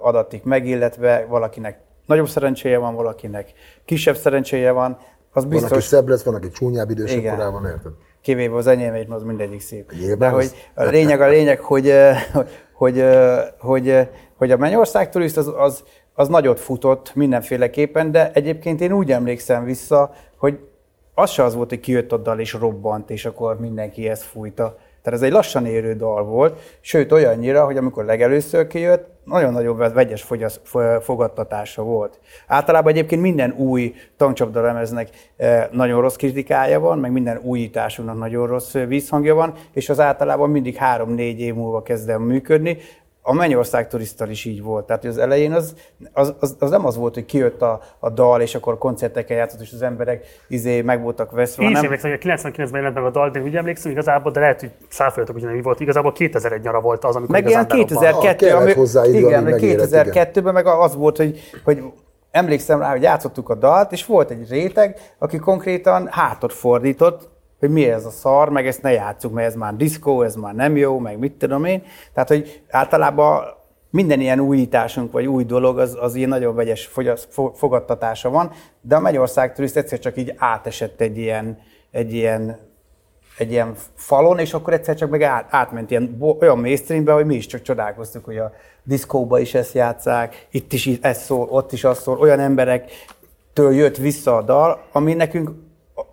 adatik 0.00 0.42
meg, 0.42 0.66
illetve 0.66 1.26
valakinek 1.28 1.78
nagyobb 2.06 2.28
szerencséje 2.28 2.78
van, 2.78 2.94
valakinek 2.94 3.52
kisebb 3.84 4.16
szerencséje 4.16 4.70
van, 4.70 4.98
az 5.32 5.44
Van, 5.44 5.52
aki 5.52 5.62
biztos, 5.62 5.84
szebb 5.84 6.08
lesz, 6.08 6.22
van, 6.22 6.34
aki 6.34 6.50
csúnyább 6.50 6.90
idősebb 6.90 7.18
Igen. 7.18 7.36
korában, 7.36 7.64
érted? 7.64 7.92
kivéve 8.20 8.56
az 8.56 8.66
enyémét, 8.66 9.10
az 9.10 9.22
mindegyik 9.22 9.60
szép. 9.60 9.92
Nyilván 9.92 10.18
De 10.18 10.28
hogy 10.28 10.50
a 10.74 10.84
lényeg, 10.84 11.20
a 11.20 11.28
lényeg, 11.28 11.60
hogy, 11.60 11.92
hogy, 12.72 13.04
hogy, 13.58 14.08
hogy 14.36 14.50
a 14.50 14.56
Mennyország 14.56 15.10
turiszt 15.10 15.36
az, 15.36 15.52
az, 15.56 15.84
az 16.14 16.28
nagyot 16.28 16.60
futott 16.60 17.14
mindenféleképpen, 17.14 18.10
de 18.10 18.30
egyébként 18.32 18.80
én 18.80 18.92
úgy 18.92 19.12
emlékszem 19.12 19.64
vissza, 19.64 20.14
hogy 20.36 20.58
az 21.14 21.30
se 21.30 21.44
az 21.44 21.54
volt, 21.54 21.68
hogy 21.68 21.80
kijött 21.80 22.12
a 22.12 22.16
dal 22.16 22.40
és 22.40 22.52
robbant, 22.52 23.10
és 23.10 23.24
akkor 23.24 23.60
mindenki 23.60 24.08
ezt 24.08 24.22
fújta. 24.22 24.78
Tehát 25.08 25.22
ez 25.22 25.28
egy 25.28 25.34
lassan 25.34 25.66
érő 25.66 25.94
dal 25.94 26.24
volt, 26.24 26.58
sőt 26.80 27.12
olyannyira, 27.12 27.64
hogy 27.64 27.76
amikor 27.76 28.04
legelőször 28.04 28.66
kijött, 28.66 29.06
nagyon-nagyon 29.24 29.92
vegyes 29.94 30.22
fogyasz- 30.22 30.60
fo- 30.64 31.04
fogadtatása 31.04 31.82
volt. 31.82 32.18
Általában 32.46 32.92
egyébként 32.92 33.22
minden 33.22 33.54
új 33.56 33.94
tankcsapdalemeznek 34.16 35.08
eh, 35.36 35.66
nagyon 35.70 36.00
rossz 36.00 36.16
kritikája 36.16 36.80
van, 36.80 36.98
meg 36.98 37.12
minden 37.12 37.40
újításunknak 37.42 38.18
nagyon 38.18 38.46
rossz 38.46 38.74
eh, 38.74 38.86
vízhangja 38.86 39.34
van, 39.34 39.54
és 39.72 39.88
az 39.88 40.00
általában 40.00 40.50
mindig 40.50 40.76
három-négy 40.76 41.40
év 41.40 41.54
múlva 41.54 41.82
kezd 41.82 42.08
el 42.08 42.18
működni. 42.18 42.76
A 43.28 43.32
Mennyország 43.32 43.88
turisztal 43.88 44.28
is 44.28 44.44
így 44.44 44.62
volt. 44.62 44.86
Tehát 44.86 45.04
az 45.04 45.18
elején 45.18 45.52
az, 45.52 45.74
az, 46.12 46.34
az, 46.40 46.56
az 46.58 46.70
nem 46.70 46.86
az 46.86 46.96
volt, 46.96 47.14
hogy 47.14 47.24
kijött 47.24 47.62
a, 47.62 47.80
a 47.98 48.10
dal, 48.10 48.40
és 48.40 48.54
akkor 48.54 48.78
koncerteken 48.78 49.36
játszott, 49.36 49.60
és 49.60 49.72
az 49.72 49.82
emberek 49.82 50.26
izé 50.48 50.80
meg 50.80 51.02
voltak 51.02 51.30
veszve. 51.30 51.62
Én 51.62 51.70
is 51.70 51.78
emlékszem, 51.78 52.10
hogy 52.10 52.20
a 52.22 52.36
99-ben 52.36 52.68
jelent 52.72 52.94
meg 52.94 53.04
a 53.04 53.10
dal, 53.10 53.30
de 53.30 53.40
úgy 53.40 53.56
emlékszem 53.56 53.90
igazából, 53.90 54.32
de 54.32 54.40
lehet, 54.40 54.60
hogy 54.60 54.70
száfoljatok, 54.88 55.36
hogy 55.36 55.44
nem 55.44 55.62
volt. 55.62 55.80
Igazából 55.80 56.12
2001 56.12 56.62
nyara 56.62 56.80
volt 56.80 57.04
az, 57.04 57.16
amikor 57.16 57.34
Meg 57.40 57.48
ilyen 57.48 57.66
igazán 57.74 57.98
berobbant. 57.98 58.36
2002, 58.36 58.42
Ah, 58.42 58.58
kellett 58.58 58.76
hozzá 58.76 59.04
igen, 59.06 59.42
megérett, 59.42 59.88
2002-ben 59.90 60.52
meg 60.52 60.66
az 60.66 60.96
volt, 60.96 61.16
hogy, 61.16 61.40
hogy 61.64 61.82
emlékszem 62.30 62.80
rá, 62.80 62.90
hogy 62.90 63.02
játszottuk 63.02 63.48
a 63.48 63.54
dalt, 63.54 63.92
és 63.92 64.06
volt 64.06 64.30
egy 64.30 64.50
réteg, 64.50 65.00
aki 65.18 65.38
konkrétan 65.38 66.08
hátot 66.10 66.52
fordított, 66.52 67.28
hogy 67.58 67.70
mi 67.70 67.90
ez 67.90 68.04
a 68.04 68.10
szar, 68.10 68.48
meg 68.48 68.66
ezt 68.66 68.82
ne 68.82 68.92
játsszuk, 68.92 69.32
mert 69.32 69.46
ez 69.46 69.54
már 69.54 69.76
diszkó, 69.76 70.22
ez 70.22 70.34
már 70.34 70.54
nem 70.54 70.76
jó, 70.76 70.98
meg 70.98 71.18
mit 71.18 71.32
tudom 71.32 71.64
én. 71.64 71.82
Tehát, 72.14 72.28
hogy 72.28 72.62
általában 72.70 73.42
minden 73.90 74.20
ilyen 74.20 74.40
újításunk, 74.40 75.12
vagy 75.12 75.26
új 75.26 75.44
dolog, 75.44 75.78
az, 75.78 75.96
az 76.00 76.14
ilyen 76.14 76.28
nagyon 76.28 76.54
vegyes 76.54 76.90
fogadtatása 77.54 78.30
van, 78.30 78.50
de 78.80 78.96
a 78.96 79.00
Magyarország 79.00 79.54
turiszt 79.54 79.76
egyszer 79.76 79.98
csak 79.98 80.16
így 80.16 80.34
átesett 80.36 81.00
egy 81.00 81.18
ilyen, 81.18 81.58
egy 81.90 82.12
ilyen 82.12 82.66
egy 83.38 83.50
ilyen 83.50 83.74
falon, 83.94 84.38
és 84.38 84.54
akkor 84.54 84.72
egyszer 84.72 84.94
csak 84.94 85.10
meg 85.10 85.22
át, 85.22 85.46
átment 85.50 85.90
ilyen 85.90 86.16
olyan 86.40 86.58
mainstreambe, 86.58 87.12
hogy 87.12 87.26
mi 87.26 87.34
is 87.34 87.46
csak 87.46 87.62
csodálkoztuk, 87.62 88.24
hogy 88.24 88.36
a 88.36 88.52
diszkóba 88.82 89.38
is 89.38 89.54
ezt 89.54 89.74
játszák, 89.74 90.46
itt 90.50 90.72
is 90.72 90.86
ez 91.00 91.22
szól, 91.22 91.48
ott 91.50 91.72
is 91.72 91.84
az 91.84 91.98
szól, 91.98 92.18
olyan 92.18 92.40
emberektől 92.40 93.72
jött 93.72 93.96
vissza 93.96 94.36
a 94.36 94.42
dal, 94.42 94.82
ami 94.92 95.14
nekünk 95.14 95.50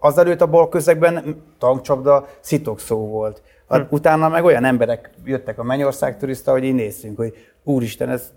azelőtt 0.05 0.41
a 0.41 0.47
bal 0.47 0.69
közegben 0.69 1.43
tankcsapda 1.57 2.27
szitok 2.39 2.79
szó 2.79 3.07
volt. 3.07 3.41
A, 3.67 3.79
Utána 3.89 4.29
meg 4.29 4.43
olyan 4.43 4.63
emberek 4.63 5.09
jöttek 5.23 5.59
a 5.59 5.63
Mennyország 5.63 6.17
turista, 6.17 6.51
hogy 6.51 6.63
így 6.63 6.73
nézzünk, 6.73 7.17
hogy 7.17 7.33
úristen, 7.63 8.09
ez 8.09 8.31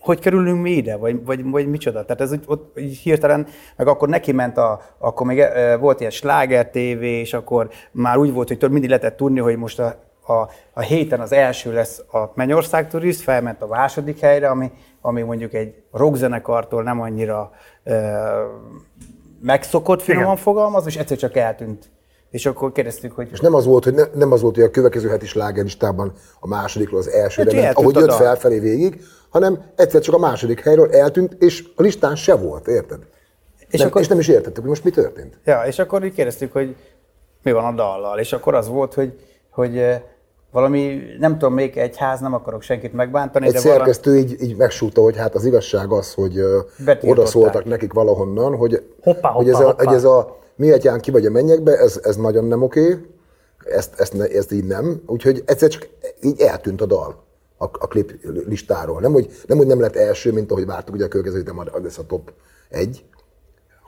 hogy 0.00 0.18
kerülünk 0.18 0.62
mi 0.62 0.70
ide, 0.70 0.96
vagy, 0.96 1.24
vagy, 1.24 1.50
vagy 1.50 1.68
micsoda. 1.68 2.04
Tehát 2.04 2.20
ez 2.20 2.32
úgy, 2.32 2.42
ott 2.46 2.78
így 2.78 2.96
hirtelen, 2.96 3.46
meg 3.76 3.86
akkor 3.86 4.08
neki 4.08 4.32
ment 4.32 4.56
a, 4.56 4.80
akkor 4.98 5.26
még 5.26 5.38
eh, 5.38 5.78
volt 5.78 6.00
ilyen 6.00 6.12
sláger 6.12 6.70
TV, 6.70 7.02
és 7.02 7.32
akkor 7.32 7.70
már 7.92 8.16
úgy 8.16 8.32
volt, 8.32 8.48
hogy 8.48 8.56
tudod, 8.56 8.72
mindig 8.72 8.90
lehetett 8.90 9.16
tudni, 9.16 9.40
hogy 9.40 9.56
most 9.56 9.78
a, 9.78 9.96
a, 10.26 10.48
a 10.72 10.80
héten 10.80 11.20
az 11.20 11.32
első 11.32 11.72
lesz 11.72 12.02
a 12.12 12.30
Mennyország 12.34 12.88
Turist, 12.88 13.20
felment 13.20 13.62
a 13.62 13.66
második 13.66 14.20
helyre, 14.20 14.48
ami, 14.48 14.70
ami 15.00 15.22
mondjuk 15.22 15.54
egy 15.54 15.74
rockzenekartól 15.92 16.82
nem 16.82 17.00
annyira 17.00 17.50
e, 17.84 17.94
megszokott, 19.42 20.02
finoman 20.02 20.32
Igen. 20.32 20.42
fogalmaz, 20.42 20.86
és 20.86 20.96
egyszer 20.96 21.16
csak 21.16 21.36
eltűnt. 21.36 21.90
És 22.30 22.46
akkor 22.46 22.72
kérdeztük, 22.72 23.12
hogy 23.12 23.28
És 23.32 23.40
nem 23.40 23.54
az 23.54 23.64
volt, 23.64 23.84
hogy 23.84 23.94
ne, 23.94 24.04
nem 24.14 24.32
az 24.32 24.40
volt, 24.40 24.54
hogy 24.54 24.64
a 24.64 24.70
következő 24.70 25.08
heti 25.08 25.26
slágerlistában 25.26 26.12
a 26.40 26.46
másodikról 26.46 26.98
az 26.98 27.08
elsőre 27.08 27.54
Hát, 27.54 27.62
ment, 27.64 27.76
ahogy 27.76 27.94
jött 27.96 28.12
felfelé 28.12 28.58
végig, 28.58 29.00
hanem 29.28 29.64
egyszer 29.76 30.00
csak 30.00 30.14
a 30.14 30.18
második 30.18 30.60
helyről 30.60 30.90
eltűnt, 30.92 31.32
és 31.42 31.64
a 31.76 31.82
listán 31.82 32.16
se 32.16 32.34
volt, 32.34 32.66
érted? 32.68 32.98
És 33.58 33.66
És, 33.70 33.78
nem, 33.78 33.88
akkor- 33.88 34.00
és 34.00 34.08
nem 34.08 34.18
is 34.18 34.28
értettük, 34.28 34.60
hogy 34.60 34.68
most 34.68 34.84
mi 34.84 34.90
történt. 34.90 35.38
Ja, 35.44 35.62
és 35.66 35.78
akkor 35.78 36.04
így 36.04 36.14
kérdeztük, 36.14 36.52
hogy 36.52 36.76
mi 37.42 37.52
van 37.52 37.64
a 37.64 37.72
dallal, 37.72 38.18
és 38.18 38.32
akkor 38.32 38.54
az 38.54 38.68
volt, 38.68 38.94
hogy, 38.94 39.12
hogy 39.50 39.78
eh, 39.78 40.02
valami, 40.50 41.00
nem 41.18 41.32
tudom, 41.32 41.54
még 41.54 41.76
egy 41.76 41.96
ház, 41.96 42.20
nem 42.20 42.34
akarok 42.34 42.62
senkit 42.62 42.92
megbántani, 42.92 43.46
Egy 43.46 43.52
de 43.52 43.60
valami, 43.60 43.78
szerkesztő 43.78 44.16
így, 44.16 44.42
így 44.42 44.56
megsúgta, 44.56 45.00
hogy 45.00 45.16
hát 45.16 45.34
az 45.34 45.44
igazság 45.44 45.92
az, 45.92 46.14
hogy 46.14 46.42
oda 47.02 47.26
szóltak 47.26 47.64
nekik 47.64 47.92
valahonnan, 47.92 48.56
hogy, 48.56 48.82
Hoppá, 49.02 49.28
hogy, 49.28 49.46
hoppá, 49.46 49.58
ez 49.58 49.66
a, 49.66 49.74
hogy 49.78 49.94
ez 49.94 50.04
a 50.04 50.38
mi 50.56 50.70
atyán 50.70 51.00
ki 51.00 51.10
vagy 51.10 51.26
a 51.26 51.30
mennyekbe, 51.30 51.76
ez, 51.76 52.00
ez 52.02 52.16
nagyon 52.16 52.44
nem 52.44 52.62
oké, 52.62 52.98
ezt, 53.64 54.00
ezt, 54.00 54.12
ne, 54.12 54.24
ezt 54.24 54.52
így 54.52 54.64
nem, 54.64 55.02
úgyhogy 55.06 55.42
egyszer 55.46 55.68
csak 55.68 55.88
így 56.22 56.40
eltűnt 56.40 56.80
a 56.80 56.86
dal 56.86 57.24
a, 57.58 57.64
a 57.64 57.86
klip 57.86 58.12
listáról. 58.46 59.00
Nem 59.00 59.12
hogy, 59.12 59.30
nem, 59.46 59.58
hogy 59.58 59.66
nem 59.66 59.80
lett 59.80 59.96
első, 59.96 60.32
mint 60.32 60.50
ahogy 60.50 60.66
vártuk, 60.66 60.94
ugye 60.94 61.04
a 61.04 61.08
következő 61.08 61.52
majd 61.52 61.68
az 61.72 61.82
lesz 61.82 61.98
a 61.98 62.06
top 62.06 62.32
egy, 62.68 63.04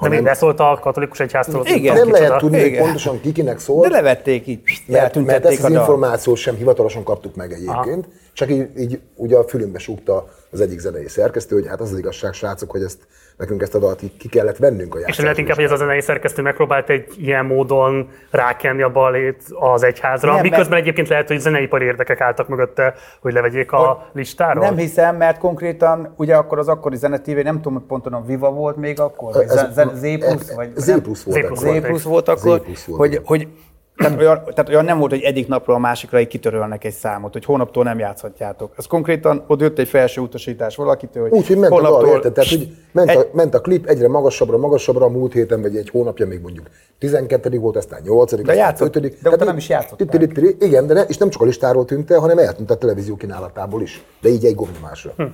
De 0.03 0.09
még 0.09 0.23
beszólt 0.23 0.61
a 0.61 0.79
katolikus 0.81 1.21
egyháztól. 1.21 1.67
Igen. 1.67 1.97
nem 1.97 2.11
lehet 2.11 2.39
tudni, 2.39 2.61
hogy 2.61 2.79
pontosan 2.79 3.21
kikinek 3.21 3.55
de 3.55 3.61
szól, 3.61 3.89
levették 3.89 4.47
így, 4.47 4.61
mert, 4.87 5.15
mert 5.15 5.45
ezt 5.45 5.65
az 5.65 5.71
információt 5.71 6.37
sem 6.37 6.55
hivatalosan 6.55 7.03
kaptuk 7.03 7.35
meg 7.35 7.53
egyébként, 7.53 8.09
csak 8.33 8.51
így, 8.51 8.69
így 8.79 9.01
ugye 9.17 9.37
a 9.37 9.45
fülünkbe 9.49 9.79
súgta 9.79 10.29
az 10.53 10.61
egyik 10.61 10.79
zenei 10.79 11.09
szerkesztő, 11.09 11.55
hogy 11.55 11.67
hát 11.69 11.81
az 11.81 11.93
az 11.93 11.99
igazság, 11.99 12.33
srácok, 12.33 12.71
hogy 12.71 12.83
ezt 12.83 12.99
nekünk 13.37 13.63
ezt 13.63 13.75
a 13.75 13.79
dalt 13.79 14.03
ki 14.19 14.29
kellett 14.29 14.57
vennünk 14.57 14.95
a 14.95 14.99
És 14.99 15.19
lehet 15.19 15.39
inkább, 15.39 15.55
hogy 15.57 15.65
ez 15.65 15.71
a 15.71 15.77
zenei 15.77 16.01
szerkesztő 16.01 16.43
megpróbált 16.43 16.91
egy 16.91 17.13
ilyen 17.19 17.45
módon 17.47 18.09
rákenni 18.31 18.83
a 18.83 18.91
balét 18.91 19.43
az 19.51 19.83
egyházra, 19.83 20.33
Nem, 20.33 20.43
miközben 20.43 20.69
mert- 20.69 20.83
egyébként 20.83 21.09
lehet, 21.09 21.29
hogy 21.29 21.39
zeneipari 21.39 21.85
érdekek 21.85 22.21
álltak 22.21 22.49
mögötte, 22.49 22.95
hogy 23.21 23.33
levegyék 23.33 23.73
a 23.73 24.11
listáról. 24.13 24.65
Nem 24.65 24.77
hiszem, 24.77 25.17
mert 25.17 25.39
konkrétan, 25.39 26.15
ugye 26.17 26.35
akkor 26.37 26.59
az 26.59 26.69
akkori 26.69 26.97
zenetívé, 26.97 27.43
nem 27.43 27.57
tudom, 27.57 27.73
hogy 27.73 27.83
pontosan 27.87 28.21
a 28.21 28.25
Viva 28.27 28.51
volt 28.51 28.77
még 28.77 29.01
akkor, 29.01 29.33
vagy 29.33 29.43
Ez- 29.45 29.53
Z- 29.53 29.73
Z- 29.73 29.97
Z 29.97 30.19
plusz, 30.19 30.49
ez- 30.49 30.55
vagy 30.55 30.71
Z 30.77 31.01
plusz 31.03 31.23
volt 31.23 31.37
Z 31.37 31.47
plusz 31.47 31.61
akkor. 31.61 31.71
volt. 31.73 31.83
Z 31.83 31.87
plusz 31.87 32.03
volt 32.03 32.29
akkor, 32.29 32.59
Z 32.59 32.63
plusz 32.63 32.85
volt, 32.85 32.99
hogy, 33.01 33.21
hogy 33.25 33.49
tehát 33.97 34.21
olyan, 34.21 34.43
tehát 34.45 34.69
olyan 34.69 34.85
nem 34.85 34.99
volt, 34.99 35.11
hogy 35.11 35.21
egyik 35.23 35.49
napról 35.49 35.77
a 35.77 35.79
másikra 35.79 36.21
így 36.21 36.27
kitörölnek 36.29 36.85
egy 36.85 36.93
számot, 36.93 37.33
hogy 37.33 37.45
hónaptól 37.45 37.85
nem 37.85 37.99
játszhatjátok. 37.99 38.73
Ez 38.79 38.87
konkrétan, 38.87 39.45
ott 39.47 39.61
jött 39.61 39.79
egy 39.79 39.89
felső 39.89 40.21
utasítás 40.21 40.77
valakitől, 40.77 41.23
hogy 41.29 41.39
Úgy, 41.39 41.47
hogy 41.47 41.57
ment 41.57 41.73
a 41.73 41.75
holnaptól- 41.75 42.09
érted? 42.09 42.33
Tehát, 42.33 42.51
hogy 42.51 42.77
ment, 42.93 43.11
a, 43.11 43.27
ment 43.33 43.55
a 43.55 43.61
klip 43.61 43.87
egyre 43.87 44.09
magasabbra, 44.09 44.57
magasabbra 44.57 45.05
a 45.05 45.09
múlt 45.09 45.33
héten, 45.33 45.61
vagy 45.63 45.77
egy 45.77 45.89
hónapja 45.91 46.27
még 46.27 46.41
mondjuk 46.41 46.67
12 46.99 47.59
volt, 47.59 47.77
aztán 47.77 48.01
8 48.05 48.31
De 48.31 48.37
aztán 48.41 48.57
játszott- 48.57 48.97
5 48.97 49.23
de 49.23 49.29
utána 49.29 49.45
nem 49.45 49.57
is 49.57 49.69
játszották. 49.69 50.23
Igen, 50.59 50.87
de 50.87 50.95
ne, 50.95 51.03
és 51.03 51.17
nem 51.17 51.29
csak 51.31 51.43
a 51.43 51.45
listáról 51.45 51.85
tűnt 51.85 52.11
el, 52.11 52.19
hanem 52.19 52.39
eltűnt 52.39 52.71
a 52.71 52.77
televízió 52.77 53.17
kínálatából 53.17 53.83
is. 53.83 54.03
De 54.21 54.29
így 54.29 54.45
egy 54.45 54.55
gomnyomásra. 54.55 55.13
Hm. 55.17 55.25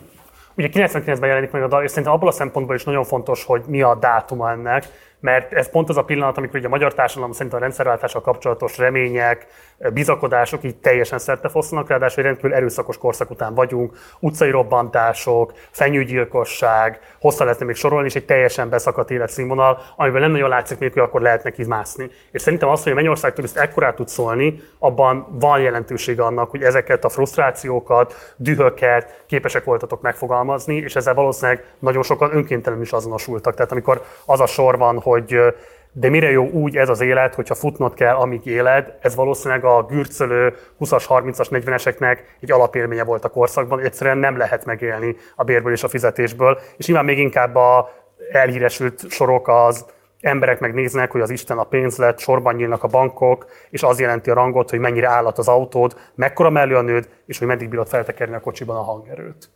Ugye 0.57 0.69
99-ben 0.73 1.29
jelenik 1.29 1.51
meg 1.51 1.63
a 1.63 1.69
dal, 1.69 1.83
és 1.83 1.89
szerintem 1.91 2.13
abból 2.13 2.29
a 2.29 2.33
szempontból 2.33 2.75
is 2.75 2.85
nagyon 2.85 3.05
fontos, 3.05 3.45
hogy 3.45 3.63
mi 3.67 3.83
a 3.83 3.95
dátuma 4.01 4.51
ennek, 4.51 4.85
mert 5.21 5.53
ez 5.53 5.71
pont 5.71 5.89
az 5.89 5.97
a 5.97 6.05
pillanat, 6.05 6.37
amikor 6.37 6.57
ugye 6.57 6.67
a 6.67 6.71
magyar 6.71 6.95
társadalom 6.95 7.33
szerint 7.33 7.55
a 7.55 7.59
rendszerváltással 7.59 8.21
kapcsolatos 8.21 8.79
remények, 8.79 9.47
bizakodások 9.93 10.65
így 10.65 10.77
teljesen 10.77 11.19
szertefoszlanak, 11.19 11.89
ráadásul 11.89 12.19
egy 12.19 12.25
rendkívül 12.25 12.55
erőszakos 12.55 12.99
korszak 12.99 13.31
után 13.31 13.55
vagyunk, 13.55 13.97
utcai 14.21 14.51
robbantások, 14.51 15.53
fenyőgyilkosság, 15.71 17.01
hosszá 17.21 17.45
lehetne 17.45 17.67
még 17.67 17.75
sorolni, 17.75 18.07
és 18.07 18.15
egy 18.15 18.25
teljesen 18.25 18.69
beszakadt 18.69 19.11
életszínvonal, 19.11 19.79
amiben 19.97 20.21
nem 20.21 20.31
nagyon 20.31 20.49
látszik 20.49 20.79
még, 20.79 20.93
hogy 20.93 21.03
akkor 21.03 21.21
lehet 21.21 21.45
neki 21.45 21.65
mászni. 21.65 22.11
És 22.31 22.43
szerintem 22.43 22.69
az, 22.69 22.83
hogy 22.83 22.93
a 22.93 22.95
Mennyország 22.95 23.33
turiszt 23.33 23.57
ekkorát 23.57 23.95
tud 23.95 24.09
szólni, 24.09 24.61
abban 24.79 25.27
van 25.41 25.61
jelentősége 25.61 26.25
annak, 26.25 26.51
hogy 26.51 26.63
ezeket 26.63 27.05
a 27.05 27.09
frusztrációkat, 27.09 28.35
dühöket 28.37 29.25
képesek 29.27 29.65
voltatok 29.65 30.01
megfogalmazni, 30.01 30.77
és 30.77 30.97
ezzel 30.97 31.15
valószínűleg 31.15 31.65
nagyon 31.79 32.03
sokan 32.03 32.37
önkéntelenül 32.37 32.85
is 32.85 32.93
azonosultak. 32.93 33.55
Tehát 33.55 33.73
amikor 33.73 34.03
az 34.27 34.41
a 34.41 34.47
sor 34.47 34.79
van, 34.79 35.01
hogy 35.09 35.37
de 35.93 36.09
mire 36.09 36.31
jó 36.31 36.49
úgy 36.51 36.77
ez 36.77 36.89
az 36.89 37.01
élet, 37.01 37.35
hogyha 37.35 37.55
futnod 37.55 37.95
kell, 37.95 38.15
amíg 38.15 38.47
éled, 38.47 38.99
ez 39.01 39.15
valószínűleg 39.15 39.65
a 39.65 39.83
gürcölő 39.83 40.55
20-as, 40.81 41.05
30-as, 41.09 41.47
40-eseknek 41.51 42.19
egy 42.41 42.53
alapélménye 42.53 43.05
volt 43.05 43.25
a 43.25 43.29
korszakban, 43.29 43.81
egyszerűen 43.81 44.19
nem 44.19 44.37
lehet 44.37 44.65
megélni 44.65 45.17
a 45.37 45.45
bérből 45.45 45.73
és 45.73 45.83
a 45.83 45.89
fizetésből, 45.89 46.59
és 46.77 46.87
nyilván 46.87 47.05
még 47.05 47.19
inkább 47.19 47.55
a 47.55 47.91
elhíresült 48.33 49.11
sorok 49.11 49.49
az 49.49 49.87
emberek 50.21 50.61
megnéznek, 50.61 51.11
hogy 51.11 51.21
az 51.21 51.31
Isten 51.31 51.59
a 51.59 51.65
pénz 51.65 51.97
lett, 51.97 52.19
sorban 52.19 52.55
nyílnak 52.55 52.83
a 52.83 52.89
bankok, 52.89 53.47
és 53.71 53.83
az 53.83 54.01
jelenti 54.01 54.31
a 54.31 54.35
rangot, 54.35 54.71
hogy 54.71 54.79
mennyire 54.79 55.09
állat 55.09 55.39
az 55.39 55.49
autód, 55.49 55.97
mekkora 56.15 56.51
mellő 56.51 56.77
a 56.77 56.83
nőd, 56.83 57.09
és 57.27 57.39
hogy 57.39 57.47
meddig 57.47 57.69
bírod 57.69 57.89
feltekerni 57.89 58.35
a 58.35 58.41
kocsiban 58.41 58.77
a 58.77 58.83
hangerőt. 58.83 59.51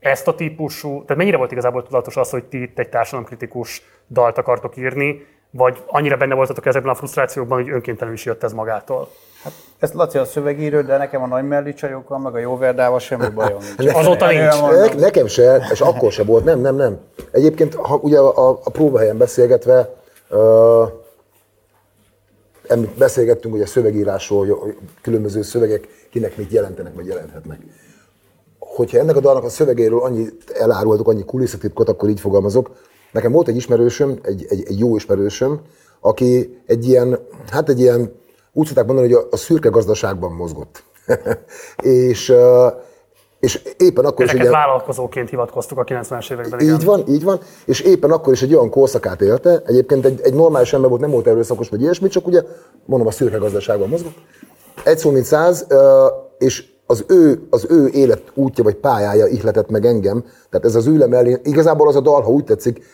Ezt 0.00 0.28
a 0.28 0.34
típusú, 0.34 1.02
tehát 1.02 1.16
mennyire 1.16 1.36
volt 1.36 1.52
igazából 1.52 1.82
tudatos 1.82 2.16
az, 2.16 2.30
hogy 2.30 2.44
ti 2.44 2.62
itt 2.62 2.78
egy 2.78 2.88
társadalomkritikus 2.88 3.82
dalt 4.08 4.38
akartok 4.38 4.76
írni, 4.76 5.26
vagy 5.50 5.82
annyira 5.86 6.16
benne 6.16 6.34
voltatok 6.34 6.66
ezekben 6.66 6.92
a 6.92 6.94
frusztrációkban, 6.94 7.62
hogy 7.62 7.70
önkéntelenül 7.70 8.14
is 8.14 8.24
jött 8.24 8.42
ez 8.42 8.52
magától? 8.52 9.08
Ezt 9.78 9.94
Laci 9.94 10.18
a 10.18 10.24
szövegírő, 10.24 10.82
de 10.82 10.96
nekem 10.96 11.22
a 11.22 11.26
nagy 11.26 11.48
mellű 11.48 11.72
csajokkal, 11.72 12.18
meg 12.18 12.34
a 12.34 12.38
Jóverdával 12.38 12.98
semmi 12.98 13.28
bajom 13.34 13.60
nincs. 13.76 13.92
Azóta 13.92 14.26
nincs. 14.26 14.60
Ne, 14.60 14.94
nekem 14.94 15.26
se, 15.26 15.68
és 15.72 15.80
akkor 15.80 16.12
se 16.12 16.24
volt, 16.24 16.44
nem, 16.44 16.60
nem, 16.60 16.74
nem. 16.74 17.00
Egyébként, 17.30 17.74
ha 17.74 17.94
ugye 17.94 18.18
a, 18.18 18.48
a 18.48 18.70
próbahelyen 18.70 19.18
beszélgetve, 19.18 19.94
uh, 20.28 20.88
beszélgettünk 22.98 23.54
ugye 23.54 23.66
szövegírásról, 23.66 24.46
hogy 24.46 24.76
különböző 25.02 25.42
szövegek 25.42 25.88
kinek 26.10 26.36
mit 26.36 26.52
jelentenek, 26.52 26.94
vagy 26.94 27.06
jelenthetnek. 27.06 27.58
Hogyha 28.78 28.98
ennek 28.98 29.16
a 29.16 29.20
dalnak 29.20 29.44
a 29.44 29.48
szövegéről 29.48 30.00
annyit 30.00 30.50
elárultok, 30.50 31.08
annyi 31.08 31.24
kulisszatitkot, 31.24 31.88
akkor 31.88 32.08
így 32.08 32.20
fogalmazok. 32.20 32.70
Nekem 33.12 33.32
volt 33.32 33.48
egy 33.48 33.56
ismerősöm, 33.56 34.18
egy, 34.22 34.46
egy, 34.48 34.62
egy 34.66 34.78
jó 34.78 34.96
ismerősöm, 34.96 35.60
aki 36.00 36.60
egy 36.66 36.88
ilyen, 36.88 37.18
hát 37.50 37.68
egy 37.68 37.80
ilyen, 37.80 38.12
úgy 38.52 38.66
szokták 38.66 38.86
mondani, 38.86 39.12
hogy 39.12 39.24
a, 39.24 39.28
a 39.30 39.36
szürke 39.36 39.68
gazdaságban 39.68 40.32
mozgott. 40.32 40.82
és, 42.08 42.32
és 43.40 43.62
éppen 43.76 44.04
akkor 44.04 44.24
is 44.24 44.30
Ezeket 44.30 44.46
egy 44.46 44.52
ilyen- 44.52 44.66
vállalkozóként 44.66 45.28
hivatkoztuk 45.28 45.78
a 45.78 45.84
90-es 45.84 46.32
években. 46.32 46.60
igen. 46.60 46.74
így 46.74 46.84
van, 46.84 47.04
így 47.08 47.24
van, 47.24 47.40
és 47.64 47.80
éppen 47.80 48.10
akkor 48.10 48.32
is 48.32 48.42
egy 48.42 48.54
olyan 48.54 48.70
korszakát 48.70 49.20
élte, 49.20 49.62
egyébként 49.66 50.04
egy, 50.04 50.20
egy 50.22 50.34
normális 50.34 50.72
ember 50.72 50.88
volt, 50.88 51.00
nem 51.02 51.10
volt 51.10 51.26
erőszakos 51.26 51.68
vagy 51.68 51.80
ilyesmi, 51.80 52.08
csak 52.08 52.26
ugye, 52.26 52.42
mondom, 52.84 53.08
a 53.08 53.10
szürke 53.10 53.36
gazdaságban 53.36 53.88
mozgott. 53.88 54.16
Egy 54.84 54.98
szó, 54.98 55.10
mint 55.10 55.24
száz, 55.24 55.66
és 56.38 56.76
az 56.90 57.04
ő, 57.08 57.46
az 57.50 57.66
ő 57.70 57.86
élet 57.86 58.22
útja 58.34 58.64
vagy 58.64 58.74
pályája 58.74 59.26
ihletett 59.26 59.70
meg 59.70 59.84
engem, 59.84 60.24
tehát 60.50 60.66
ez 60.66 60.74
az 60.74 60.86
ülem 60.86 61.12
elé, 61.12 61.36
igazából 61.42 61.88
az 61.88 61.96
a 61.96 62.00
dal, 62.00 62.22
ha 62.22 62.30
úgy 62.30 62.44
tetszik, 62.44 62.84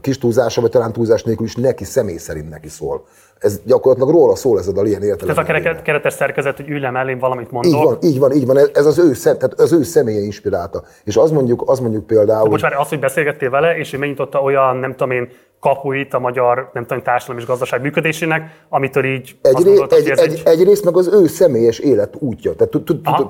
kis 0.00 0.18
túlzása, 0.18 0.60
vagy 0.60 0.70
talán 0.70 0.92
túlzás 0.92 1.22
nélkül 1.22 1.46
is 1.46 1.56
neki 1.56 1.84
személy 1.84 2.16
szerint 2.16 2.48
neki 2.50 2.68
szól. 2.68 3.04
Ez 3.38 3.60
gyakorlatilag 3.64 4.14
róla 4.14 4.34
szól 4.34 4.58
ez 4.58 4.68
a 4.68 4.72
dal 4.72 4.86
ilyen 4.86 5.00
Ez 5.02 5.06
értelemben. 5.06 5.44
a 5.44 5.46
kereket, 5.46 5.82
keretes 5.82 6.12
szerkezet, 6.12 6.56
hogy 6.56 6.68
ülj 6.68 6.80
le 6.80 6.90
mellém, 6.90 7.18
valamit 7.18 7.46
Így 7.46 7.52
mondok. 7.52 7.82
van, 7.84 7.98
így 8.00 8.18
van, 8.18 8.32
így 8.32 8.46
van. 8.46 8.58
Ez 8.74 8.86
az 8.86 8.98
ő, 8.98 9.12
szem, 9.14 9.38
tehát 9.38 9.60
az 9.60 9.72
ő 9.72 9.82
személye 9.82 10.20
inspirálta. 10.20 10.82
És 11.04 11.16
az 11.16 11.30
mondjuk, 11.30 11.62
az 11.66 11.80
mondjuk 11.80 12.06
például... 12.06 12.48
Bocs, 12.48 12.60
várj, 12.60 12.74
azt, 12.74 12.88
hogy 12.88 12.98
beszélgettél 12.98 13.50
vele, 13.50 13.76
és 13.76 13.92
ő 13.92 13.98
megnyitotta 13.98 14.40
olyan, 14.40 14.76
nem 14.76 14.90
tudom 14.90 15.10
én, 15.10 15.28
kapuit 15.62 16.14
a 16.14 16.18
magyar, 16.18 16.70
nem 16.72 16.86
tudom, 16.86 17.02
társadalom 17.02 17.40
és 17.40 17.46
gazdaság 17.46 17.82
működésének, 17.82 18.64
amitől 18.68 19.04
így 19.04 19.36
azt 19.42 19.56
Egy, 19.56 19.64
gondoltad, 19.64 19.98
egy, 19.98 20.02
hogy 20.02 20.12
ez 20.12 20.18
egy, 20.18 20.32
egy, 20.32 20.42
egyrészt 20.44 20.84
meg 20.84 20.96
az 20.96 21.08
ő 21.12 21.26
személyes 21.26 21.78
élet 21.78 22.16
útja. 22.18 22.54
Tehát 22.54 22.72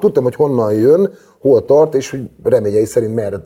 tudtam, 0.01 0.23
hogy 0.23 0.35
honnan 0.35 0.73
jön, 0.73 1.13
hol 1.43 1.65
tart, 1.65 1.95
és 1.95 2.11
hogy 2.11 2.31
reményei 2.43 2.85
szerint 2.85 3.15
merre 3.15 3.37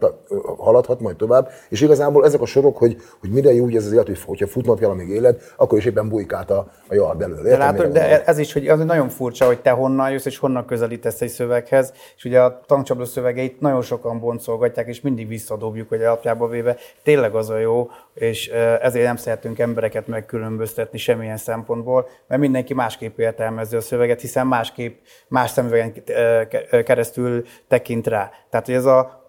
haladhat 0.58 1.00
majd 1.00 1.16
tovább. 1.16 1.50
És 1.68 1.80
igazából 1.80 2.24
ezek 2.24 2.40
a 2.40 2.46
sorok, 2.46 2.76
hogy, 2.76 2.96
hogy 3.20 3.30
mire 3.30 3.52
jó 3.52 3.68
ez 3.68 3.84
az 3.84 3.92
élet, 3.92 4.06
hogy 4.06 4.22
hogyha 4.22 4.46
futnod 4.46 4.78
kell, 4.78 4.90
amíg 4.90 5.08
éled, 5.08 5.40
akkor 5.56 5.78
is 5.78 5.84
éppen 5.84 6.08
bujkált 6.08 6.50
a, 6.50 6.72
a 6.88 6.94
yard 6.94 7.22
elől. 7.22 7.42
De 7.42 7.56
látod, 7.56 7.92
de 7.92 8.24
ez 8.24 8.38
is, 8.38 8.52
hogy 8.52 8.68
az 8.68 8.84
nagyon 8.84 9.08
furcsa, 9.08 9.46
hogy 9.46 9.60
te 9.60 9.70
honnan 9.70 10.10
jössz, 10.10 10.24
és 10.24 10.38
honnan 10.38 10.66
közelítesz 10.66 11.20
egy 11.20 11.28
szöveghez, 11.28 11.92
és 12.16 12.24
ugye 12.24 12.40
a 12.40 12.60
tankcsapda 12.66 13.04
szövegeit 13.04 13.60
nagyon 13.60 13.82
sokan 13.82 14.20
boncolgatják, 14.20 14.86
és 14.86 15.00
mindig 15.00 15.28
visszadobjuk, 15.28 15.88
hogy 15.88 16.02
alapjába 16.02 16.48
véve 16.48 16.76
tényleg 17.02 17.34
az 17.34 17.50
a 17.50 17.58
jó, 17.58 17.90
és 18.14 18.48
ezért 18.80 19.04
nem 19.04 19.16
szeretünk 19.16 19.58
embereket 19.58 20.06
megkülönböztetni 20.06 20.98
semmilyen 20.98 21.36
szempontból, 21.36 22.08
mert 22.28 22.40
mindenki 22.40 22.74
másképp 22.74 23.18
értelmezi 23.18 23.76
a 23.76 23.80
szöveget, 23.80 24.20
hiszen 24.20 24.46
másképp, 24.46 24.98
más 25.28 25.50
szemüvegen 25.50 25.92
ke- 26.48 26.82
keresztül 26.84 27.44
tekint 27.68 27.84
rá. 28.06 28.30
Tehát, 28.50 28.66
hogy 28.66 28.74
ez 28.74 28.84
a, 28.84 29.24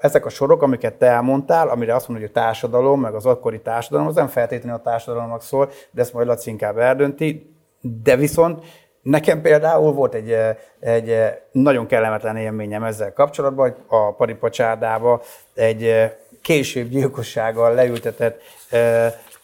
ezek 0.00 0.26
a 0.26 0.28
sorok, 0.28 0.62
amiket 0.62 0.94
te 0.94 1.06
elmondtál, 1.06 1.68
amire 1.68 1.94
azt 1.94 2.08
mondod, 2.08 2.26
hogy 2.26 2.36
a 2.36 2.40
társadalom, 2.40 3.00
meg 3.00 3.14
az 3.14 3.26
akkori 3.26 3.60
társadalom, 3.60 4.06
az 4.06 4.14
nem 4.14 4.28
feltétlenül 4.28 4.78
a 4.78 4.82
társadalomnak 4.82 5.42
szól, 5.42 5.70
de 5.90 6.00
ezt 6.00 6.12
majd 6.12 6.26
Laci 6.26 6.50
inkább 6.50 6.78
eldönti. 6.78 7.54
De 7.80 8.16
viszont 8.16 8.64
nekem 9.02 9.40
például 9.40 9.92
volt 9.92 10.14
egy, 10.14 10.36
egy 10.80 11.16
nagyon 11.52 11.86
kellemetlen 11.86 12.36
élményem 12.36 12.82
ezzel 12.82 13.12
kapcsolatban, 13.12 13.68
hogy 13.70 13.76
a 13.86 14.14
paripacsádába 14.14 15.20
egy 15.54 16.12
később 16.42 16.88
gyilkossággal 16.88 17.74
leültetett 17.74 18.40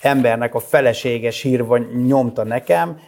embernek 0.00 0.54
a 0.54 0.58
felesége 0.58 1.30
sírva 1.30 1.78
nyomta 1.78 2.44
nekem 2.44 2.98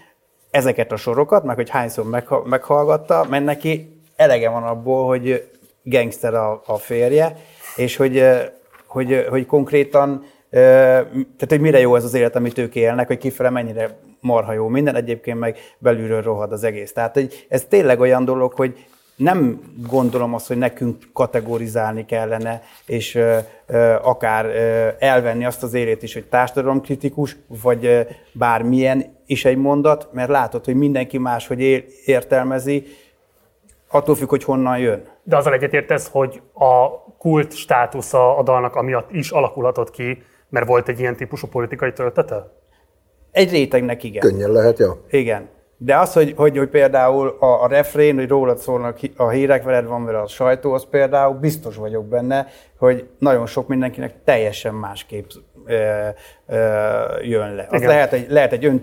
ezeket 0.51 0.93
a 0.93 0.97
sorokat, 0.97 1.45
meg 1.45 1.57
hogy 1.57 1.71
hányszor 1.71 2.05
megha- 2.05 2.45
meghallgatta, 2.45 3.27
mert 3.29 3.45
neki 3.45 3.98
elege 4.19 4.49
van 4.49 4.63
abból, 4.63 5.07
hogy 5.07 5.51
gangster 5.83 6.35
a, 6.35 6.63
a 6.67 6.77
férje, 6.77 7.37
és 7.77 7.97
hogy, 7.97 8.25
hogy, 8.87 9.27
hogy 9.29 9.47
konkrétan, 9.47 10.25
eh, 10.51 10.61
tehát 11.13 11.49
hogy 11.49 11.61
mire 11.61 11.79
jó 11.81 11.97
ez 11.97 12.05
az 12.05 12.15
élet, 12.15 12.37
amit 12.37 12.59
ők 12.59 12.75
élnek, 12.75 13.07
hogy 13.07 13.19
kifele 13.19 13.51
mennyire 13.51 13.99
marha 14.21 14.53
jó 14.53 14.69
minden, 14.69 14.95
egyébként 14.95 15.39
meg 15.39 15.59
belülről 15.79 16.23
rohad 16.23 16.53
az 16.53 16.65
egész. 16.65 16.93
Tehát 16.93 17.15
hogy 17.15 17.47
ez 17.49 17.65
tényleg 17.65 18.01
olyan 18.01 18.25
dolog, 18.25 18.53
hogy 18.53 18.87
nem 19.17 19.61
gondolom 19.89 20.35
azt, 20.35 20.47
hogy 20.47 20.59
nekünk 20.59 20.97
kategorizálni 21.13 22.05
kellene, 22.05 22.63
és 22.87 23.15
ö, 23.15 23.37
ö, 23.67 23.95
akár 24.03 24.45
ö, 24.45 24.89
elvenni 24.99 25.45
azt 25.45 25.63
az 25.63 25.75
élét 25.75 26.03
is, 26.03 26.15
hogy 26.15 26.25
társadalomkritikus, 26.25 27.37
vagy 27.63 27.87
ö, 27.87 28.01
bármilyen 28.33 29.17
is 29.27 29.45
egy 29.45 29.57
mondat, 29.57 30.09
mert 30.13 30.29
látod, 30.29 30.65
hogy 30.65 30.75
mindenki 30.75 31.19
máshogy 31.19 31.61
él, 31.61 31.83
értelmezi, 32.05 32.87
attól 33.91 34.15
függ, 34.15 34.29
hogy 34.29 34.45
honnan 34.45 34.79
jön. 34.79 35.03
de 35.23 35.37
azzal 35.37 35.53
egyetértesz, 35.53 36.09
hogy 36.11 36.43
a 36.55 37.03
kult 37.19 37.53
státusza 37.53 38.37
a 38.37 38.43
dalnak 38.43 38.75
amiatt 38.75 39.13
is 39.13 39.31
alakulhatott 39.31 39.91
ki, 39.91 40.23
mert 40.49 40.67
volt 40.67 40.89
egy 40.89 41.01
ilyen 41.01 41.17
típusú 41.17 41.47
politikai 41.47 41.93
töltete? 41.93 42.53
Egy 43.31 43.51
rétegnek 43.51 44.03
igen. 44.03 44.21
Könnyen 44.21 44.51
lehet, 44.51 44.79
ja. 44.79 44.97
Igen. 45.11 45.49
De 45.81 45.97
az, 45.97 46.13
hogy, 46.13 46.33
hogy, 46.37 46.59
hogy 46.59 46.69
például 46.69 47.37
a, 47.41 47.63
a 47.63 47.69
refrén, 47.69 48.17
hogy 48.17 48.29
rólad 48.29 48.59
szólnak 48.59 48.99
a 49.17 49.29
hírek, 49.29 49.63
veled 49.63 49.87
van 49.87 50.05
vele 50.05 50.19
a 50.19 50.27
sajtó, 50.27 50.73
az 50.73 50.87
például 50.91 51.35
biztos 51.35 51.77
vagyok 51.77 52.05
benne, 52.05 52.47
hogy 52.79 53.09
nagyon 53.19 53.47
sok 53.47 53.69
mindenkinek 53.69 54.15
teljesen 54.25 54.75
másképp 54.75 55.31
ö, 55.67 56.09
ö, 56.47 56.57
jön 57.23 57.55
le. 57.55 57.67
Az 57.71 57.81
Igen. 57.81 57.89
lehet 57.89 58.13
egy, 58.13 58.31
lehet 58.31 58.53
egy 58.53 58.83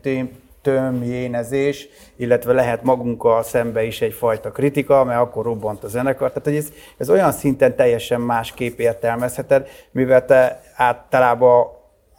tém- 0.00 0.46
tömjénezés, 0.68 1.88
illetve 2.16 2.52
lehet 2.52 2.82
magunkkal 2.82 3.42
szembe 3.42 3.82
is 3.82 4.00
egyfajta 4.00 4.50
kritika, 4.50 5.04
mert 5.04 5.20
akkor 5.20 5.44
robbant 5.44 5.84
a 5.84 5.88
zenekar. 5.88 6.28
Tehát 6.28 6.44
hogy 6.44 6.56
ez, 6.56 6.68
ez 6.96 7.10
olyan 7.10 7.32
szinten 7.32 7.76
teljesen 7.76 8.20
másképp 8.20 8.78
értelmezheted, 8.78 9.68
mivel 9.90 10.24
te 10.24 10.60
általában 10.74 11.66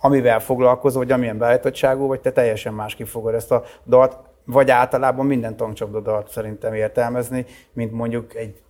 amivel 0.02 0.40
foglalkozol, 0.40 1.04
vagy 1.04 1.12
amilyen 1.12 1.38
beállítottságú, 1.38 2.08
vagy 2.08 2.20
te 2.20 2.32
teljesen 2.32 2.74
másképp 2.74 3.08
fogod 3.08 3.34
ezt 3.34 3.52
a 3.52 3.64
dalt, 3.86 4.18
vagy 4.46 4.70
általában 4.70 5.26
minden 5.26 5.56
tankcsapda 5.56 6.00
dalt 6.00 6.30
szerintem 6.30 6.74
értelmezni, 6.74 7.46
mint 7.74 7.92
mondjuk 7.92 8.36
egy 8.36 8.62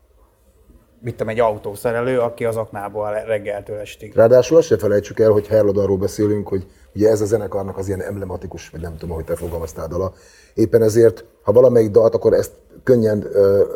mit 1.01 1.15
tudom, 1.15 1.29
egy 1.33 1.39
autószerelő, 1.39 2.19
aki 2.19 2.45
az 2.45 2.55
aknából 2.55 3.23
reggeltől 3.25 3.77
estig. 3.77 4.15
Ráadásul 4.15 4.57
azt 4.57 4.67
se 4.67 4.77
felejtsük 4.77 5.19
el, 5.19 5.31
hogy 5.31 5.47
Herlod 5.47 5.77
arról 5.77 5.97
beszélünk, 5.97 6.47
hogy 6.47 6.65
ugye 6.95 7.09
ez 7.09 7.21
a 7.21 7.25
zenekarnak 7.25 7.77
az 7.77 7.87
ilyen 7.87 8.01
emblematikus, 8.01 8.69
vagy 8.69 8.81
nem 8.81 8.97
tudom, 8.97 9.15
hogy 9.15 9.25
te 9.25 9.35
fogalmaztál 9.35 9.87
dala. 9.87 10.13
Éppen 10.53 10.81
ezért, 10.81 11.25
ha 11.43 11.51
valamelyik 11.51 11.91
dalt, 11.91 12.15
akkor 12.15 12.33
ezt 12.33 12.51
könnyen 12.83 13.27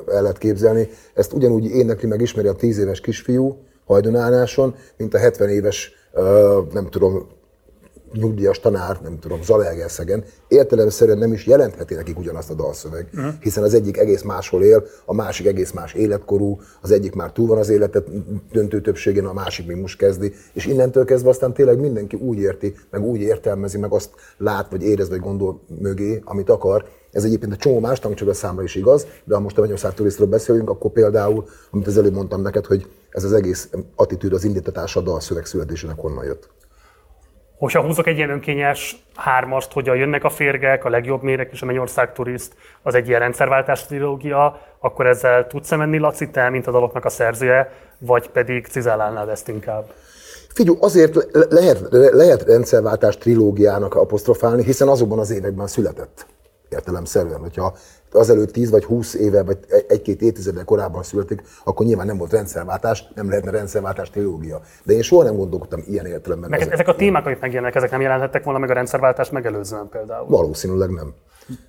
el 0.08 0.22
lehet 0.22 0.38
képzelni. 0.38 0.90
Ezt 1.14 1.34
ugyanúgy 1.34 1.66
énekli 1.66 2.08
meg 2.08 2.22
ismeri 2.22 2.48
a 2.48 2.54
10 2.54 2.78
éves 2.78 3.02
kisfiú 3.02 3.58
hajdonáláson, 3.86 4.76
mint 4.98 5.14
a 5.14 5.18
70 5.18 5.50
éves, 5.50 5.92
nem 6.72 6.88
tudom, 6.90 7.28
nyugdíjas 8.14 8.60
tanár, 8.60 9.00
nem 9.04 9.20
tudom, 9.20 9.42
Zalaegerszegen, 9.42 10.24
értelemszerűen 10.48 11.18
nem 11.18 11.34
is 11.34 11.46
jelentheti 11.46 11.94
nekik 11.94 12.20
ugyanazt 12.20 12.50
a 12.50 12.54
dalszöveg, 12.54 13.10
hiszen 13.40 13.64
az 13.64 13.74
egyik 13.74 13.98
egész 13.98 14.22
máshol 14.22 14.64
él, 14.64 14.86
a 15.06 15.14
másik 15.14 15.46
egész 15.46 15.72
más 15.72 15.94
életkorú, 15.94 16.60
az 16.82 16.92
egyik 16.92 17.16
már 17.16 17.32
túl 17.32 17.48
van 17.48 17.58
az 17.58 17.70
életet 17.70 18.08
döntő 18.52 18.82
többségén, 18.82 19.26
a 19.26 19.34
másik 19.34 19.68
még 19.68 19.78
most 19.78 19.98
kezdi, 19.98 20.34
és 20.54 20.66
innentől 20.66 21.06
kezdve 21.06 21.30
aztán 21.30 21.54
tényleg 21.54 21.80
mindenki 21.80 22.16
úgy 22.16 22.38
érti, 22.38 22.76
meg 22.90 23.02
úgy 23.02 23.20
értelmezi, 23.20 23.78
meg 23.78 23.92
azt 23.92 24.10
lát, 24.38 24.70
vagy 24.70 24.84
érez, 24.84 25.10
vagy 25.10 25.20
gondol 25.20 25.60
mögé, 25.80 26.22
amit 26.24 26.50
akar. 26.50 26.86
Ez 27.12 27.24
egyébként 27.24 27.52
egy 27.52 27.58
csomó 27.58 27.80
más 27.80 28.00
tankcsapda 28.00 28.34
számra 28.34 28.64
is 28.64 28.76
igaz, 28.76 29.08
de 29.24 29.36
ha 29.36 29.42
most 29.42 29.58
a 29.58 29.60
Magyarország 29.60 29.94
turisztról 29.94 30.28
beszélünk, 30.28 30.70
akkor 30.70 30.92
például, 30.92 31.46
amit 31.72 31.88
az 31.88 31.98
előbb 31.98 32.14
mondtam 32.14 32.42
neked, 32.42 32.66
hogy 32.66 32.88
ez 33.10 33.24
az 33.24 33.34
egész 33.34 33.70
attitűd, 33.96 34.34
az 34.34 34.44
indítatása 34.44 35.00
a 35.00 35.04
dalszöveg 35.04 35.46
születésének 35.46 36.00
honnan 36.00 36.26
jött. 36.26 36.50
Hogyha 37.58 37.82
húzok 37.82 38.08
egy 38.08 38.18
ilyen 38.18 38.30
önkényes 38.30 39.06
hármast, 39.16 39.72
hogy 39.72 39.90
a 39.90 39.94
jönnek 39.94 40.24
a 40.24 40.30
férgek, 40.30 40.86
a 40.86 40.90
legjobb 40.90 41.22
mérek 41.22 41.52
és 41.52 41.62
a 41.62 41.66
Mennyország 41.66 42.14
turiszt, 42.14 42.54
az 42.82 42.96
egy 42.96 43.08
ilyen 43.08 43.20
rendszerváltás 43.20 43.86
trilógia, 43.86 44.62
akkor 44.80 45.08
ezzel 45.08 45.48
tudsz 45.48 45.72
-e 45.72 45.76
menni, 45.76 45.98
Laci, 45.98 46.30
te, 46.30 46.50
mint 46.50 46.68
a 46.68 46.72
daloknak 46.72 47.06
a 47.06 47.10
szerzője, 47.10 47.72
vagy 48.00 48.30
pedig 48.30 48.68
cizellálnád 48.68 49.30
ezt 49.30 49.48
inkább? 49.48 49.86
Figyelj, 50.54 50.78
azért 50.82 51.16
le- 51.16 51.46
lehet, 51.50 51.82
le- 51.90 52.16
lehet 52.16 52.44
rendszerváltás 52.44 53.18
trilógiának 53.18 53.96
apostrofálni, 53.96 54.64
hiszen 54.64 54.88
azokban 54.88 55.20
az 55.20 55.32
években 55.32 55.68
született 55.68 56.26
értelemszerűen. 56.70 57.40
Hogyha 57.40 57.76
azelőtt 58.16 58.52
10 58.52 58.70
vagy 58.70 58.84
20 58.84 59.14
éve, 59.14 59.44
vagy 59.44 59.58
egy-két 59.88 60.22
évtizedel 60.22 60.64
korábban 60.64 61.04
születik, 61.04 61.44
akkor 61.64 61.86
nyilván 61.86 62.06
nem 62.06 62.18
volt 62.18 62.32
rendszerváltás, 62.32 63.08
nem 63.16 63.30
lehetne 63.30 63.52
rendszerváltás 63.52 64.10
trilógia. 64.10 64.62
De 64.84 64.94
én 64.94 65.02
soha 65.02 65.24
nem 65.24 65.36
gondolkodtam 65.36 65.84
ilyen 65.88 66.06
értelemben. 66.06 66.50
Meg 66.50 66.60
ezek- 66.60 66.74
ezek 66.74 66.88
a 66.88 66.96
témák, 66.96 67.26
amik 67.26 67.40
megjelennek, 67.40 67.76
ezek 67.76 67.92
nem 67.92 68.02
jelenhettek 68.02 68.44
volna 68.44 68.60
meg 68.60 68.70
a 68.70 68.74
rendszerváltást 68.74 69.32
megelőzően 69.32 69.90
például. 69.90 70.28
Valószínűleg 70.28 70.90
nem. 70.90 71.14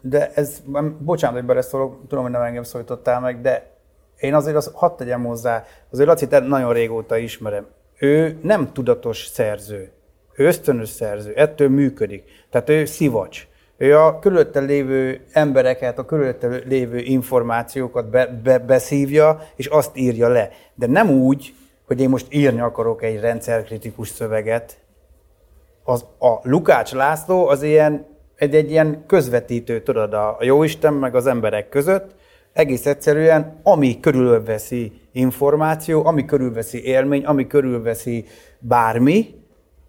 De 0.01 0.31
ez, 0.35 0.63
bocsánat, 0.99 1.37
hogy 1.37 1.47
beleszólok, 1.47 2.01
tudom, 2.09 2.25
hogy 2.25 2.33
nem 2.33 2.43
engem 2.43 2.63
szólítottál 2.63 3.21
meg, 3.21 3.41
de 3.41 3.73
én 4.17 4.35
azért 4.35 4.57
azt 4.57 4.71
hadd 4.73 4.97
tegyem 4.97 5.25
hozzá, 5.25 5.65
azért 5.91 6.09
Laci, 6.09 6.27
te 6.27 6.39
nagyon 6.39 6.73
régóta 6.73 7.17
ismerem. 7.17 7.67
Ő 7.99 8.39
nem 8.43 8.73
tudatos 8.73 9.27
szerző. 9.27 9.91
Ő 10.37 10.47
ösztönös 10.47 10.89
szerző, 10.89 11.33
ettől 11.35 11.69
működik. 11.69 12.25
Tehát 12.51 12.69
ő 12.69 12.85
szivacs. 12.85 13.47
Ő 13.85 13.99
a 13.99 14.19
körülötte 14.19 14.61
lévő 14.61 15.21
embereket, 15.33 15.99
a 15.99 16.05
körülötte 16.05 16.49
lévő 16.49 16.99
információkat 16.99 18.11
be, 18.11 18.27
be, 18.27 18.59
beszívja, 18.59 19.41
és 19.57 19.67
azt 19.67 19.97
írja 19.97 20.29
le. 20.29 20.51
De 20.75 20.87
nem 20.87 21.11
úgy, 21.11 21.55
hogy 21.87 22.01
én 22.01 22.09
most 22.09 22.27
írni 22.31 22.61
akarok 22.61 23.03
egy 23.03 23.21
rendszerkritikus 23.21 24.09
szöveget, 24.09 24.79
az, 25.83 26.05
a 26.19 26.39
Lukács 26.43 26.93
László 26.93 27.47
az 27.47 27.63
ilyen, 27.63 28.07
egy, 28.37 28.55
egy 28.55 28.71
ilyen 28.71 29.05
közvetítő, 29.07 29.83
tudod, 29.83 30.13
a 30.13 30.37
jóisten 30.41 30.93
meg 30.95 31.15
az 31.15 31.27
emberek 31.27 31.69
között, 31.69 32.15
egész 32.53 32.87
egyszerűen, 32.87 33.61
ami 33.63 34.01
körülveszi 34.01 34.93
információ, 35.13 36.07
ami 36.07 36.25
körülveszi 36.25 36.85
élmény, 36.85 37.25
ami 37.25 37.47
körülveszi 37.47 38.25
bármi, 38.59 39.35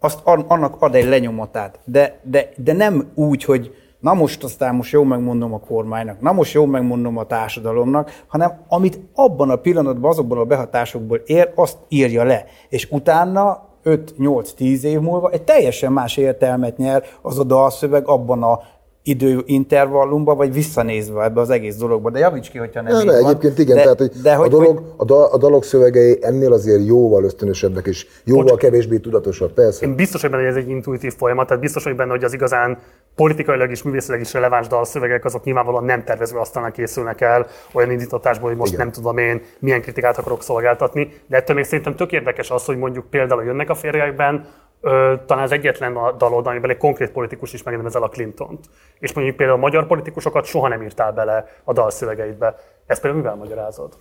azt 0.00 0.20
an- 0.24 0.50
annak 0.50 0.76
ad 0.78 0.94
egy 0.94 1.08
lenyomatát. 1.08 1.78
De, 1.84 2.20
de, 2.22 2.48
de 2.56 2.72
nem 2.72 3.10
úgy, 3.14 3.44
hogy 3.44 3.74
na 4.06 4.14
most 4.14 4.44
aztán 4.44 4.74
most 4.74 4.92
jó 4.92 5.02
megmondom 5.02 5.54
a 5.54 5.58
kormánynak, 5.58 6.20
na 6.20 6.32
most 6.32 6.52
jó 6.52 6.66
megmondom 6.66 7.18
a 7.18 7.24
társadalomnak, 7.24 8.22
hanem 8.26 8.52
amit 8.68 8.98
abban 9.14 9.50
a 9.50 9.56
pillanatban, 9.56 10.10
azokból 10.10 10.38
a 10.38 10.44
behatásokból 10.44 11.22
ér, 11.24 11.52
azt 11.54 11.76
írja 11.88 12.24
le. 12.24 12.44
És 12.68 12.88
utána 12.90 13.68
5-8-10 13.84 14.82
év 14.82 15.00
múlva 15.00 15.30
egy 15.30 15.42
teljesen 15.42 15.92
más 15.92 16.16
értelmet 16.16 16.76
nyer 16.76 17.04
az 17.22 17.38
a 17.38 17.44
dalszöveg 17.44 18.08
abban 18.08 18.42
a 18.42 18.60
időintervallumban, 19.02 20.36
vagy 20.36 20.52
visszanézve 20.52 21.24
ebbe 21.24 21.40
az 21.40 21.50
egész 21.50 21.76
dologba. 21.76 22.10
De 22.10 22.18
javíts 22.18 22.50
ki, 22.50 22.58
hogyha 22.58 22.82
nem 22.82 22.92
Ne, 22.92 23.00
így 23.00 23.06
ne, 23.06 23.20
van. 23.20 23.30
egyébként 23.30 23.58
igen, 23.58 23.76
de, 23.76 23.82
tehát 23.82 23.98
hogy, 23.98 24.10
de 24.22 24.34
hogy, 24.34 24.46
a, 24.46 24.50
dolog, 24.50 24.82
a, 24.96 25.04
dal, 25.04 25.24
a 25.32 25.36
dalok 25.36 25.64
szövegei 25.64 26.18
ennél 26.20 26.52
azért 26.52 26.86
jóval 26.86 27.24
ösztönösebbek, 27.24 27.86
és 27.86 28.06
jóval 28.24 28.44
Bocs. 28.44 28.60
kevésbé 28.60 28.98
tudatosak, 28.98 29.52
persze. 29.52 29.86
Én 29.86 29.94
biztos 29.94 30.20
vagyok 30.20 30.36
benne, 30.36 30.48
hogy 30.48 30.58
ez 30.58 30.64
egy 30.64 30.70
intuitív 30.70 31.14
folyamat, 31.14 31.46
tehát 31.46 31.62
biztos 31.62 31.82
vagyok 31.82 31.98
benne, 31.98 32.10
hogy 32.10 32.24
az 32.24 32.32
igazán 32.32 32.78
politikailag 33.16 33.70
és 33.70 33.82
művészileg 33.82 34.20
is 34.20 34.32
releváns 34.32 34.66
dalszövegek, 34.66 35.24
azok 35.24 35.44
nyilvánvalóan 35.44 35.84
nem 35.84 36.04
tervezve 36.04 36.40
aztán 36.40 36.72
készülnek 36.72 37.20
el 37.20 37.46
olyan 37.72 37.90
indítatásból, 37.90 38.48
hogy 38.48 38.58
most 38.58 38.72
Igen. 38.72 38.84
nem 38.84 38.94
tudom 38.94 39.18
én 39.18 39.42
milyen 39.58 39.82
kritikát 39.82 40.18
akarok 40.18 40.42
szolgáltatni, 40.42 41.12
de 41.26 41.36
ettől 41.36 41.56
még 41.56 41.64
szerintem 41.64 41.96
tök 41.96 42.12
érdekes 42.12 42.50
az, 42.50 42.64
hogy 42.64 42.76
mondjuk 42.76 43.10
például 43.10 43.44
jönnek 43.44 43.70
a 43.70 43.74
férjekben, 43.74 44.46
ö, 44.80 45.14
talán 45.26 45.44
az 45.44 45.52
egyetlen 45.52 45.96
a 45.96 46.12
dalod, 46.12 46.46
amiben 46.46 46.70
egy 46.70 46.76
konkrét 46.76 47.10
politikus 47.10 47.52
is 47.52 47.62
megnevezel 47.62 48.02
a 48.02 48.08
Clintont. 48.08 48.64
És 48.98 49.12
mondjuk 49.12 49.36
például 49.36 49.58
a 49.58 49.60
magyar 49.60 49.86
politikusokat 49.86 50.44
soha 50.44 50.68
nem 50.68 50.82
írtál 50.82 51.12
bele 51.12 51.48
a 51.64 51.72
dalszövegeidbe. 51.72 52.54
Ezt 52.86 53.00
például 53.00 53.22
mivel 53.22 53.36
magyarázod? 53.36 53.92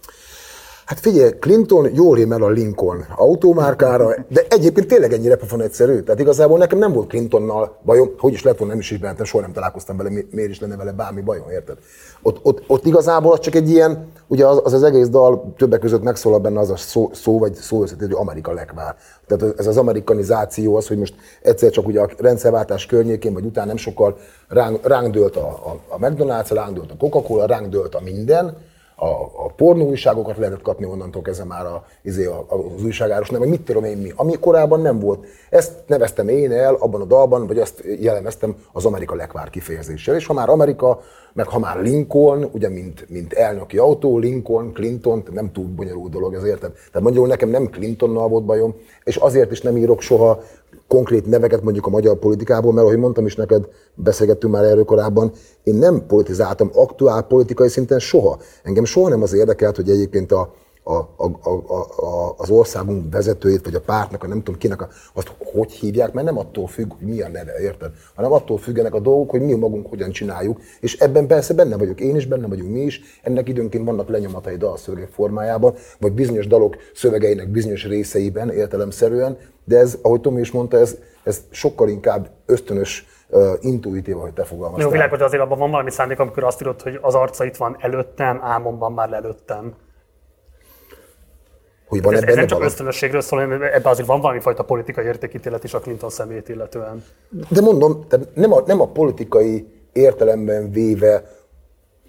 Hát 0.86 1.00
figyelj, 1.00 1.32
Clinton 1.40 1.90
jól 1.94 2.16
rímel 2.16 2.44
a 2.44 2.50
Lincoln 2.50 3.06
automárkára, 3.16 4.16
de 4.28 4.42
egyébként 4.50 4.88
tényleg 4.88 5.14
ennyire 5.14 5.36
pofon 5.36 5.62
egyszerű. 5.62 6.00
Tehát 6.00 6.20
igazából 6.20 6.58
nekem 6.58 6.78
nem 6.78 6.94
volt 6.94 7.08
Clintonnal 7.08 7.78
bajom, 7.86 8.10
hogy 8.18 8.34
is 8.34 8.44
lett 8.44 8.58
volna, 8.58 8.74
nem 8.74 8.82
is 8.82 8.92
ismertem, 8.92 9.26
soha 9.26 9.44
nem 9.44 9.54
találkoztam 9.54 9.98
vele, 9.98 10.10
mi- 10.10 10.28
miért 10.32 10.50
is 10.50 10.60
lenne 10.60 10.76
vele 10.76 10.92
bármi 10.92 11.22
bajom, 11.22 11.50
érted? 11.50 11.78
Ott, 12.22 12.40
ott, 12.42 12.64
ott 12.68 12.86
igazából 12.86 13.32
az 13.32 13.40
csak 13.40 13.56
egy 13.56 13.70
ilyen, 13.70 14.08
ugye 14.28 14.46
az 14.48 14.62
az, 14.64 14.74
az 14.74 14.84
egész 14.84 15.08
dal 15.08 15.54
többek 15.58 15.80
között 15.80 16.04
megszólal 16.04 16.40
benne 16.40 16.60
az 16.60 16.70
a 16.70 16.76
szó, 16.76 17.10
szó 17.14 17.40
vagy 17.40 17.54
szó 17.54 17.82
összetét, 17.82 18.08
hogy 18.08 18.18
Amerika 18.20 18.54
lekvár. 18.54 18.96
Tehát 19.28 19.60
ez 19.60 19.68
az 19.68 19.78
amerikanizáció 19.78 20.76
az, 20.76 20.88
hogy 20.88 20.98
most 20.98 21.16
egyszer 21.42 21.70
csak 21.70 21.88
ugye 21.88 22.02
a 22.02 22.10
rendszerváltás 22.18 22.86
környékén, 22.86 23.34
vagy 23.34 23.46
utána 23.46 23.68
nem 23.68 23.78
sokkal 23.78 24.18
ránk, 24.48 24.88
ránk 24.88 25.14
dőlt 25.14 25.36
a, 25.36 25.48
a, 25.48 25.80
a 25.88 25.98
McDonald's, 25.98 26.50
ránk 26.50 26.74
dőlt 26.74 26.92
a 26.92 26.98
Coca-Cola, 26.98 27.46
ránk 27.46 27.68
dőlt 27.70 27.96
a 27.96 28.02
minden, 28.04 28.58
a, 28.96 29.08
a 29.46 29.52
pornó 29.56 29.86
újságokat 29.86 30.38
lehetett 30.38 30.62
kapni 30.62 30.86
onnantól 30.86 31.22
kezdve 31.22 31.46
már 31.46 31.66
a, 31.66 31.86
izé, 32.02 32.26
a, 32.26 32.46
az 32.50 32.84
újságáros, 32.84 33.30
nem, 33.30 33.42
mit 33.42 33.62
tudom 33.62 33.84
én 33.84 33.98
mi, 33.98 34.12
ami 34.16 34.34
korábban 34.40 34.82
nem 34.82 35.00
volt. 35.00 35.26
Ezt 35.50 35.74
neveztem 35.88 36.28
én 36.28 36.52
el 36.52 36.74
abban 36.74 37.02
a 37.02 37.06
dalban, 37.06 37.48
vagy 37.48 37.58
ezt 37.58 37.84
jellemeztem 38.00 38.56
az 38.72 38.86
Amerika 38.86 39.16
lekvár 39.16 39.50
kifejezéssel. 39.50 40.16
És 40.16 40.26
ha 40.26 40.34
már 40.34 40.50
Amerika, 40.50 41.02
meg 41.34 41.48
ha 41.48 41.60
már 41.60 41.82
Lincoln, 41.82 42.50
ugye 42.52 42.70
mint, 42.70 43.10
mint 43.10 43.34
elnöki 43.34 43.78
autó, 43.78 44.18
Lincoln, 44.18 44.74
Clinton, 44.74 45.24
nem 45.32 45.52
túl 45.52 45.66
bonyolult 45.66 46.12
dolog 46.12 46.34
ez 46.34 46.44
érted. 46.44 46.72
Tehát 46.72 47.02
magyarul 47.02 47.28
nekem 47.28 47.50
nem 47.50 47.70
Clintonnal 47.70 48.28
volt 48.28 48.46
bajom, 48.46 48.76
és 49.04 49.16
azért 49.16 49.52
is 49.52 49.62
nem 49.62 49.78
írok 49.78 50.02
soha 50.02 50.44
konkrét 50.96 51.26
neveket 51.26 51.62
mondjuk 51.62 51.86
a 51.86 51.90
magyar 51.90 52.18
politikából, 52.18 52.74
mert 52.74 52.86
ahogy 52.86 53.00
mondtam 53.00 53.26
is 53.26 53.36
neked, 53.36 53.68
beszélgettünk 53.96 54.54
már 54.54 54.64
erről 54.64 54.84
korábban, 54.84 55.32
én 55.64 55.76
nem 55.76 56.06
politizáltam 56.08 56.70
aktuál 56.74 57.22
politikai 57.22 57.70
szinten 57.70 58.00
soha. 58.00 58.38
Engem 58.64 58.86
soha 58.86 59.10
nem 59.10 59.22
az 59.22 59.34
érdekelt, 59.34 59.76
hogy 59.76 59.90
egyébként 59.90 60.32
a, 60.32 60.54
a, 60.88 60.94
a, 60.94 61.32
a, 61.42 61.50
a, 62.06 62.36
az 62.38 62.50
országunk 62.50 63.14
vezetőjét, 63.14 63.64
vagy 63.64 63.76
a 63.76 63.82
pártnak, 63.82 64.24
a 64.24 64.28
nem 64.28 64.38
tudom 64.38 64.60
kinek, 64.60 64.82
a, 64.82 64.88
azt 65.14 65.32
hogy 65.54 65.72
hívják, 65.72 66.14
mert 66.14 66.26
nem 66.26 66.38
attól 66.38 66.68
függ, 66.68 66.92
hogy 66.98 67.08
mi 67.08 67.22
a 67.22 67.30
neve, 67.30 67.60
érted? 67.60 67.92
Hanem 68.16 68.32
attól 68.32 68.58
függenek 68.58 68.94
a 68.94 69.00
dolgok, 69.00 69.30
hogy 69.30 69.42
mi 69.42 69.54
magunk 69.54 69.90
hogyan 69.90 70.12
csináljuk, 70.12 70.62
és 70.80 70.98
ebben 70.98 71.28
persze 71.28 71.54
benne 71.54 71.78
vagyok 71.78 72.00
én 72.00 72.16
is, 72.16 72.26
benne 72.26 72.48
vagyunk 72.48 72.72
mi 72.72 72.80
is, 72.80 73.02
ennek 73.24 73.50
időnként 73.50 73.86
vannak 73.86 74.10
lenyomatai 74.10 74.58
dalszövegek 74.58 75.10
formájában, 75.10 75.74
vagy 76.00 76.12
bizonyos 76.12 76.48
dalok 76.48 76.76
szövegeinek 76.94 77.50
bizonyos 77.50 77.86
részeiben 77.86 78.50
értelemszerűen, 78.50 79.38
de 79.64 79.78
ez, 79.78 79.98
ahogy 80.02 80.22
Tomi 80.22 80.40
is 80.40 80.52
mondta, 80.52 80.78
ez, 80.78 80.98
ez 81.24 81.42
sokkal 81.50 81.90
inkább 81.90 82.30
ösztönös, 82.46 83.06
intuitív, 83.60 84.18
ahogy 84.18 84.34
te 84.34 84.42
Jó, 84.42 84.48
fogalmaztál. 84.48 84.92
világos, 84.92 85.18
de 85.18 85.26
azért 85.26 85.42
abban 85.42 85.58
van 85.58 85.72
valami 85.72 85.92
szándék, 85.92 86.20
amikor 86.20 86.44
azt 86.44 86.62
írod, 86.62 86.82
hogy 86.82 87.00
az 87.02 87.16
arca 87.16 87.46
itt 87.46 87.56
van 87.56 87.78
előttem, 87.80 88.40
álmomban 88.44 88.94
már 88.94 89.10
lelőttem. 89.10 89.74
Hogy 91.96 92.04
van 92.04 92.14
Ez, 92.14 92.20
ez 92.20 92.24
ebben 92.24 92.36
nem 92.36 92.46
csak 92.48 92.58
valami. 92.58 92.72
ösztönösségről 92.72 93.22
szól, 93.22 93.40
hanem 93.40 93.62
ebben 93.62 93.92
azért 93.92 94.08
van 94.08 94.22
valami 94.22 94.40
fajta 94.40 94.64
politikai 94.64 95.06
értékítélet 95.06 95.64
is 95.64 95.74
a 95.74 95.80
Clinton 95.80 96.10
személyét 96.10 96.50
illetően. 96.50 97.04
De 97.50 97.62
mondom, 97.62 98.06
tehát 98.08 98.28
nem 98.36 98.54
a, 98.54 98.64
nem 98.66 98.82
a 98.82 98.88
politikai 98.88 99.68
értelemben 99.94 100.72
véve 100.72 101.24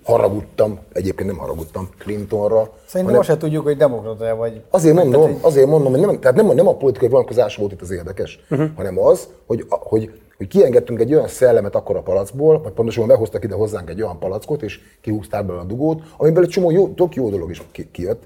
haragudtam, 0.04 0.78
egyébként 0.92 1.28
nem 1.28 1.38
haragudtam 1.38 1.88
Clintonra. 1.98 2.60
Szerintem 2.62 3.02
hanem 3.04 3.18
azt 3.18 3.28
se 3.28 3.36
tudjuk, 3.36 3.64
hogy 3.64 3.76
demokrata 3.76 4.36
vagy. 4.36 4.62
azért 4.70 4.94
Tehát, 4.94 5.10
mondom, 5.10 5.30
hogy- 5.32 5.40
azért 5.42 5.66
mondom, 5.66 5.92
hogy 5.92 6.00
nem, 6.00 6.20
tehát 6.20 6.36
nem, 6.36 6.48
a- 6.48 6.54
nem 6.54 6.68
a 6.68 6.74
politikai 6.76 7.08
vonatkozás 7.08 7.56
volt 7.56 7.72
itt 7.72 7.80
az 7.80 7.90
érdekes, 7.90 8.40
uh-huh. 8.50 8.68
hanem 8.76 8.98
az, 8.98 9.28
hogy, 9.46 9.64
a- 9.68 9.74
hogy, 9.82 10.10
hogy 10.36 10.48
kiengedtünk 10.48 11.00
egy 11.00 11.14
olyan 11.14 11.28
szellemet 11.28 11.74
akkor 11.74 11.96
a 11.96 12.00
palacból, 12.02 12.60
vagy 12.62 12.72
pontosabban 12.72 13.08
behoztak 13.08 13.44
ide 13.44 13.54
hozzánk 13.54 13.90
egy 13.90 14.02
olyan 14.02 14.18
palackot, 14.18 14.62
és 14.62 14.80
kihúzták 15.00 15.44
belőle 15.44 15.62
a 15.62 15.66
dugót, 15.66 16.02
amiből 16.16 16.42
egy 16.42 16.48
csomó 16.50 16.70
jó, 16.70 16.88
tök 16.88 17.14
jó 17.14 17.30
dolog 17.30 17.50
is 17.50 17.62
ki, 17.72 17.88
kijött. 17.92 18.22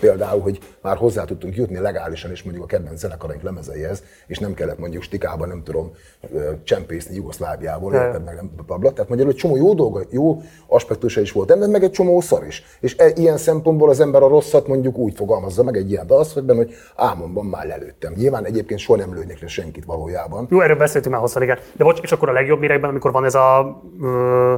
Például, 0.00 0.40
hogy 0.40 0.58
már 0.82 0.96
hozzá 0.96 1.24
tudtunk 1.24 1.56
jutni 1.56 1.78
legálisan 1.78 2.30
is 2.30 2.42
mondjuk 2.42 2.64
a 2.64 2.66
kedvenc 2.66 2.98
zenekaraink 2.98 3.42
lemezeihez, 3.42 4.02
és 4.26 4.38
nem 4.38 4.54
kellett 4.54 4.78
mondjuk 4.78 5.02
stikában, 5.02 5.48
nem 5.48 5.62
tudom, 5.62 5.92
csempészni 6.64 7.14
Jugoszláviából, 7.14 7.94
érted 7.94 8.24
meg, 8.24 8.34
nem 8.34 8.50
babla. 8.66 8.92
Tehát 8.92 9.08
magyarul 9.08 9.32
egy 9.32 9.38
csomó 9.38 9.56
jó 9.56 9.74
dolga, 9.74 10.00
jó 10.10 10.42
aspektusa 10.66 11.20
is 11.20 11.32
volt 11.32 11.50
ennek, 11.50 11.68
meg 11.68 11.82
egy 11.82 11.90
csomó 11.90 12.20
szar 12.20 12.46
is. 12.46 12.62
És 12.80 12.96
e, 12.98 13.12
ilyen 13.14 13.36
szempontból 13.36 13.88
az 13.90 14.00
ember 14.00 14.22
a 14.22 14.28
rosszat 14.28 14.66
mondjuk 14.66 14.96
úgy 14.96 15.14
fogalmazza 15.14 15.62
meg 15.62 15.76
egy 15.76 15.90
ilyen 15.90 16.06
dalszövegben, 16.06 16.56
hogy 16.56 16.74
álmomban 16.96 17.44
már 17.44 17.66
lelőttem. 17.66 18.12
Nyilván 18.16 18.44
egyébként 18.44 18.80
soha 18.80 18.98
nem 18.98 19.14
lőnék 19.14 19.40
le 19.40 19.48
senkit 19.48 19.84
valójában. 19.84 20.46
Jó, 20.50 20.60
erről 20.60 20.76
beszéltünk 20.76 21.14
már 21.14 21.22
hosszan, 21.22 21.42
igen. 21.42 21.58
De 21.76 21.84
bocs, 21.84 22.00
és 22.02 22.12
akkor 22.12 22.28
a 22.28 22.32
legjobb 22.32 22.60
méregben, 22.60 22.90
amikor 22.90 23.12
van 23.12 23.24
ez 23.24 23.34
a 23.34 23.80
ö, 24.00 24.54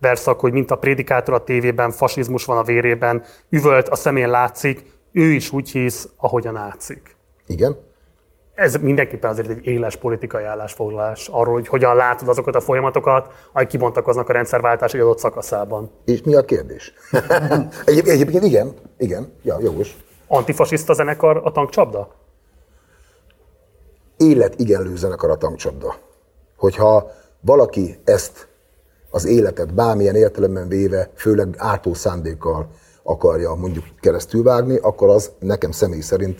verszak, 0.00 0.40
hogy 0.40 0.52
mint 0.52 0.70
a 0.70 0.76
prédikátor 0.76 1.34
a 1.34 1.44
tévében, 1.44 1.90
fasizmus 1.90 2.44
van 2.44 2.58
a 2.58 2.62
vérében, 2.62 3.24
üvölt, 3.48 3.88
a 3.88 3.94
szemén 3.94 4.28
látszik, 4.28 4.98
ő 5.12 5.30
is 5.30 5.52
úgy 5.52 5.70
hisz, 5.70 6.08
ahogy 6.16 6.46
a 6.46 6.50
nácik. 6.50 7.16
Igen? 7.46 7.76
Ez 8.54 8.74
mindenképpen 8.74 9.30
azért 9.30 9.48
egy 9.48 9.66
éles 9.66 9.96
politikai 9.96 10.44
állásfoglalás 10.44 11.28
arról, 11.28 11.54
hogy 11.54 11.68
hogyan 11.68 11.96
látod 11.96 12.28
azokat 12.28 12.54
a 12.54 12.60
folyamatokat, 12.60 13.32
amik 13.52 13.68
kibontakoznak 13.68 14.28
a 14.28 14.32
rendszerváltás 14.32 14.94
egy 14.94 15.00
adott 15.00 15.18
szakaszában. 15.18 15.90
És 16.04 16.22
mi 16.22 16.34
a 16.34 16.44
kérdés? 16.44 16.92
Egyéb, 17.84 18.06
egyébként 18.06 18.44
igen, 18.44 18.74
igen, 18.98 19.32
ja, 19.42 19.56
jogos. 19.60 19.96
Antifasiszta 20.26 20.92
zenekar 20.92 21.40
a 21.44 21.52
tankcsapda? 21.52 22.20
életigenlő 24.20 24.96
zenekar 24.96 25.30
a 25.30 25.36
tankcsapda. 25.36 25.94
Hogyha 26.56 27.10
valaki 27.40 28.00
ezt 28.04 28.48
az 29.10 29.24
életet 29.24 29.74
bármilyen 29.74 30.14
értelemben 30.14 30.68
véve, 30.68 31.10
főleg 31.14 31.54
ártó 31.56 31.94
szándékkal 31.94 32.68
akarja 33.02 33.54
mondjuk 33.54 33.84
keresztülvágni, 34.00 34.76
akkor 34.76 35.08
az 35.08 35.30
nekem 35.38 35.70
személy 35.70 36.00
szerint 36.00 36.38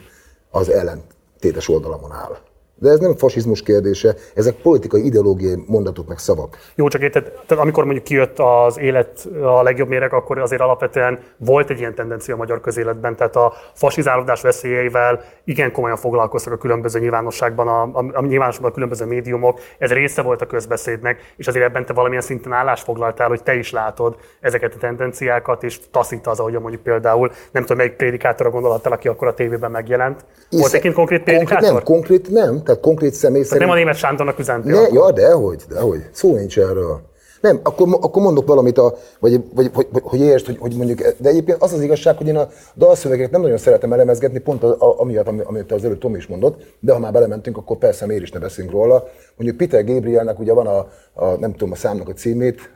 az 0.51 0.69
ellentétes 0.69 1.69
oldalamon 1.69 2.13
áll. 2.13 2.39
De 2.81 2.90
ez 2.90 2.98
nem 2.98 3.16
fasizmus 3.16 3.62
kérdése, 3.62 4.15
ezek 4.35 4.55
politikai 4.55 5.05
ideológiai 5.05 5.65
mondatok 5.66 6.09
meg 6.09 6.19
szavak. 6.19 6.59
Jó, 6.74 6.89
csak 6.89 7.02
érted, 7.02 7.24
tehát 7.47 7.65
amikor 7.65 7.85
mondjuk 7.85 8.05
kijött 8.05 8.39
az 8.39 8.78
élet 8.78 9.28
a 9.43 9.62
legjobb 9.62 9.89
méreg, 9.89 10.12
akkor 10.12 10.39
azért 10.39 10.61
alapvetően 10.61 11.19
volt 11.36 11.70
egy 11.70 11.78
ilyen 11.78 11.94
tendencia 11.94 12.35
a 12.35 12.36
magyar 12.36 12.61
közéletben, 12.61 13.16
tehát 13.16 13.36
a 13.36 13.52
fasizálódás 13.74 14.40
veszélyeivel 14.40 15.24
igen 15.44 15.73
komolyan 15.73 15.97
foglalkoztak 15.97 16.52
a 16.52 16.57
különböző 16.57 16.98
nyilvánosságban, 16.98 17.69
a, 17.69 17.82
a, 17.82 18.05
a 18.12 18.27
nyilvánosságban 18.27 18.70
a 18.70 18.74
különböző 18.74 19.05
médiumok, 19.05 19.61
ez 19.78 19.90
része 19.90 20.23
volt 20.23 20.43
a 20.43 20.47
közbeszédnek, 20.47 21.35
és 21.36 21.47
azért 21.47 21.65
ebben 21.65 21.86
te 21.86 21.93
valamilyen 21.93 22.23
szinten 22.23 22.52
állás 22.52 22.81
foglaltál, 22.81 23.28
hogy 23.28 23.43
te 23.43 23.55
is 23.55 23.73
látod 23.73 24.16
ezeket 24.40 24.74
a 24.74 24.78
tendenciákat, 24.78 25.62
és 25.62 25.81
taszít 25.90 26.27
az, 26.27 26.40
ahogy 26.40 26.52
mondjuk 26.52 26.82
például, 26.82 27.31
nem 27.52 27.62
tudom, 27.62 27.77
melyik 27.77 27.93
prédikátorra 27.93 28.51
gondolhattál, 28.51 28.93
aki 28.93 29.09
akkor 29.09 29.28
a 29.28 29.35
tévében 29.35 29.70
megjelent. 29.70 30.24
Volt 30.51 30.73
egy 30.73 30.93
konkrét 30.93 31.23
prédikátor? 31.23 31.73
Nem, 31.73 31.82
konkrét 31.82 32.31
nem, 32.31 32.62
tehát 32.71 32.85
konkrét 32.85 33.15
személy 33.15 33.43
Tehát 33.43 33.49
szerint... 33.49 33.67
nem 33.67 33.77
a 33.77 33.79
német 33.79 33.97
Sándornak 33.97 34.39
üzentél. 34.39 34.73
Ne, 34.73 34.89
ja, 34.93 35.11
dehogy, 35.11 35.63
dehogy. 35.69 36.09
Szó 36.13 36.35
nincs 36.35 36.59
erről. 36.59 37.01
Nem, 37.41 37.61
akkor, 37.63 37.89
akkor 38.01 38.23
mondok 38.23 38.47
valamit, 38.47 38.79
a, 38.79 38.95
vagy, 39.21 39.41
vagy, 39.55 39.71
vagy, 39.75 39.87
vagy 39.93 40.03
hogy 40.05 40.21
értsd, 40.21 40.47
hogy, 40.47 40.57
hogy 40.61 40.77
mondjuk, 40.77 41.01
de 41.19 41.29
egyébként 41.29 41.63
az 41.63 41.73
az 41.73 41.83
igazság, 41.83 42.17
hogy 42.17 42.27
én 42.27 42.37
a 42.37 42.49
dalszövegeket 42.75 43.31
nem 43.31 43.41
nagyon 43.41 43.57
szeretem 43.57 43.93
elemezgetni, 43.93 44.39
pont 44.39 44.63
a, 44.63 44.77
a, 44.79 45.01
amiatt, 45.01 45.27
ami- 45.27 45.43
amit 45.45 45.73
az 45.73 45.85
előtt 45.85 46.01
Tomi 46.01 46.17
is 46.17 46.27
mondott, 46.27 46.63
de 46.81 46.93
ha 46.93 46.99
már 46.99 47.13
belementünk, 47.13 47.57
akkor 47.57 47.79
persze 47.79 48.07
miért 48.07 48.23
is 48.23 48.31
ne 48.31 48.39
beszélünk 48.39 48.73
róla. 48.73 49.09
Mondjuk 49.37 49.59
Peter 49.59 49.85
Gabrielnek 49.85 50.39
ugye 50.39 50.53
van 50.53 50.67
a, 50.67 50.79
a 51.13 51.37
nem 51.39 51.53
tudom 51.53 51.73
a 51.73 51.77
számnak 51.77 52.09
a 52.09 52.13
címét, 52.13 52.73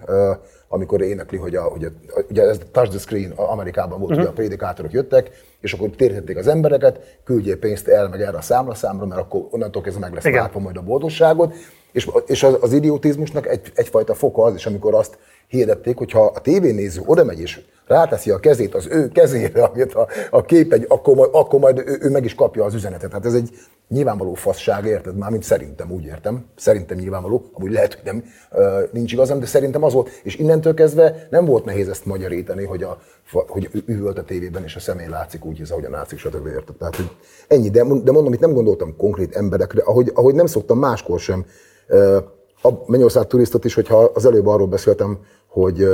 amikor 0.75 1.01
énekli, 1.01 1.37
hogy, 1.39 1.55
a, 1.55 1.63
hogy 1.63 1.85
a, 1.85 1.89
ugye 2.31 2.43
ez 2.43 2.59
a 2.59 2.71
touch 2.73 2.91
the 2.91 2.99
screen 2.99 3.31
Amerikában 3.31 3.99
volt, 3.99 4.11
uh-huh. 4.11 4.25
ugye 4.25 4.29
a 4.29 4.35
prédikátorok 4.35 4.93
jöttek, 4.93 5.31
és 5.61 5.73
akkor 5.73 5.91
térhették 5.91 6.37
az 6.37 6.47
embereket, 6.47 7.19
küldjél 7.25 7.59
pénzt 7.59 7.89
el 7.89 8.09
meg 8.09 8.21
erre 8.21 8.37
a 8.37 8.41
számlaszámra, 8.41 9.07
mert 9.07 9.21
akkor 9.21 9.47
onnantól 9.51 9.83
kezdve 9.83 10.01
meg 10.01 10.15
lesz 10.15 10.35
látva 10.35 10.59
majd 10.59 10.77
a 10.77 10.83
boldogságot. 10.83 11.55
És, 11.93 12.11
és 12.27 12.43
az, 12.43 12.57
az 12.61 12.73
idiotizmusnak 12.73 13.47
egy, 13.47 13.73
egyfajta 13.75 14.15
foka 14.15 14.43
az 14.43 14.55
is, 14.55 14.67
amikor 14.67 14.95
azt 14.95 15.19
hirdették, 15.47 15.97
hogyha 15.97 16.25
a 16.25 16.41
tévénéző 16.41 17.03
oda 17.07 17.25
megy 17.25 17.41
és 17.41 17.61
ráteszi 17.87 18.31
a 18.31 18.39
kezét 18.39 18.75
az 18.75 18.87
ő 18.91 19.09
kezére, 19.09 19.63
amit 19.63 19.95
a, 19.95 20.07
a 20.31 20.43
kép 20.43 20.73
egy, 20.73 20.85
akkor, 20.89 21.15
majd, 21.15 21.31
akkor 21.33 21.61
majd 21.61 21.79
ő, 21.79 21.99
ő, 22.01 22.11
meg 22.11 22.25
is 22.25 22.35
kapja 22.35 22.65
az 22.65 22.75
üzenetet. 22.75 23.13
Hát 23.13 23.27
ez 23.27 23.35
egy 23.35 23.51
nyilvánvaló 23.89 24.35
fasság, 24.35 24.85
érted? 24.85 25.17
Mármint 25.17 25.43
szerintem, 25.43 25.91
úgy 25.91 26.05
értem. 26.05 26.45
Szerintem 26.57 26.99
nyilvánvaló, 26.99 27.51
amúgy 27.53 27.73
lehet, 27.73 27.95
hogy 27.95 28.03
nem, 28.05 28.25
nincs 28.93 29.13
igazam, 29.13 29.41
de 29.41 29.47
szerintem 29.47 29.83
az 29.83 29.93
volt. 29.93 30.09
És 30.23 30.37
innentől 30.37 30.75
kezdve 30.75 31.27
nem 31.31 31.45
volt 31.45 31.65
nehéz 31.65 31.89
ezt 31.89 32.07
magyarítani, 32.07 32.65
hogy, 32.65 32.83
a, 32.83 32.99
hogy 33.31 33.71
üvölt 33.87 34.19
a 34.19 34.25
tévében, 34.25 34.63
és 34.65 34.77
a 34.77 34.81
személy 34.81 35.09
látszik 35.09 35.45
úgy, 35.45 35.63
ahogy 35.71 35.85
a 35.85 35.89
nácik, 35.89 36.19
stb. 36.19 36.47
érted. 36.47 36.77
Tehát, 36.77 36.97
hogy 36.97 37.11
ennyi, 37.49 37.71
de, 37.71 37.83
de 37.83 38.13
mondom, 38.13 38.33
itt 38.33 38.41
nem 38.41 38.53
gondoltam 38.53 38.97
konkrét 38.97 39.37
emberekre, 39.37 39.83
ahogy, 39.83 40.11
ahogy 40.15 40.35
nem 40.35 40.47
szoktam 40.47 40.79
máskor 40.79 41.21
sem. 41.21 41.45
A 42.63 42.71
Mennyország 42.87 43.27
turistot 43.27 43.65
is, 43.65 43.75
hogyha 43.75 44.11
az 44.15 44.27
előbb 44.27 44.47
arról 44.47 44.67
beszéltem, 44.67 45.19
hogy 45.47 45.89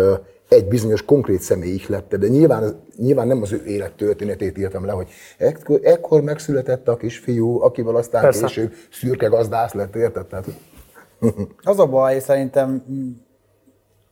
egy 0.50 0.68
bizonyos 0.68 1.04
konkrét 1.04 1.40
személy 1.40 1.72
ihlette, 1.72 2.16
de 2.16 2.28
nyilván, 2.28 2.82
nyilván 2.96 3.26
nem 3.26 3.42
az 3.42 3.52
ő 3.52 3.62
élettörténetét 3.66 4.58
írtam 4.58 4.84
le, 4.84 4.92
hogy 4.92 5.08
ekkor, 5.38 5.80
ekkor 5.82 6.22
megszületett 6.22 6.88
a 6.88 6.96
kisfiú, 6.96 7.62
akivel 7.62 7.96
aztán 7.96 8.22
Persze. 8.22 8.46
később 8.46 8.72
szürke 8.92 9.26
gazdász 9.26 9.72
lett, 9.72 9.96
érted? 9.96 10.26
Tehát... 10.26 10.46
Az 11.62 11.78
a 11.78 11.86
baj, 11.86 12.20
szerintem 12.20 12.84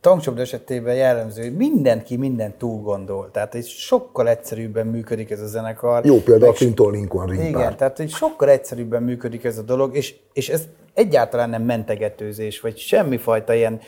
tankcsapda 0.00 0.40
esetében 0.40 0.94
jellemző, 0.94 1.42
hogy 1.42 1.56
mindenki 1.56 2.16
mindent 2.16 2.54
túl 2.54 2.82
gondol. 2.82 3.30
Tehát 3.30 3.54
egy 3.54 3.66
sokkal 3.66 4.28
egyszerűbben 4.28 4.86
működik 4.86 5.30
ez 5.30 5.40
a 5.40 5.46
zenekar. 5.46 6.04
Jó 6.04 6.20
példa 6.20 6.48
a 6.48 6.52
Clinton 6.52 6.92
Lincoln 6.92 7.28
ring 7.28 7.44
Igen, 7.44 7.76
tehát 7.76 8.00
egy 8.00 8.10
sokkal 8.10 8.48
egyszerűbben 8.48 9.02
működik 9.02 9.44
ez 9.44 9.58
a 9.58 9.62
dolog, 9.62 9.96
és, 9.96 10.14
és 10.32 10.48
ez 10.48 10.62
egyáltalán 10.94 11.50
nem 11.50 11.62
mentegetőzés, 11.62 12.60
vagy 12.60 12.76
semmifajta 12.76 13.54
ilyen 13.54 13.80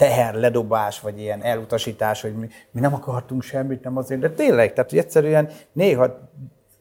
teherledobás, 0.00 1.00
vagy 1.00 1.20
ilyen 1.20 1.42
elutasítás, 1.42 2.22
hogy 2.22 2.34
mi, 2.34 2.48
mi 2.70 2.80
nem 2.80 2.94
akartunk 2.94 3.42
semmit, 3.42 3.84
nem 3.84 3.96
azért, 3.96 4.20
de 4.20 4.30
tényleg, 4.30 4.72
tehát 4.72 4.90
hogy 4.90 4.98
egyszerűen 4.98 5.48
néha 5.72 6.30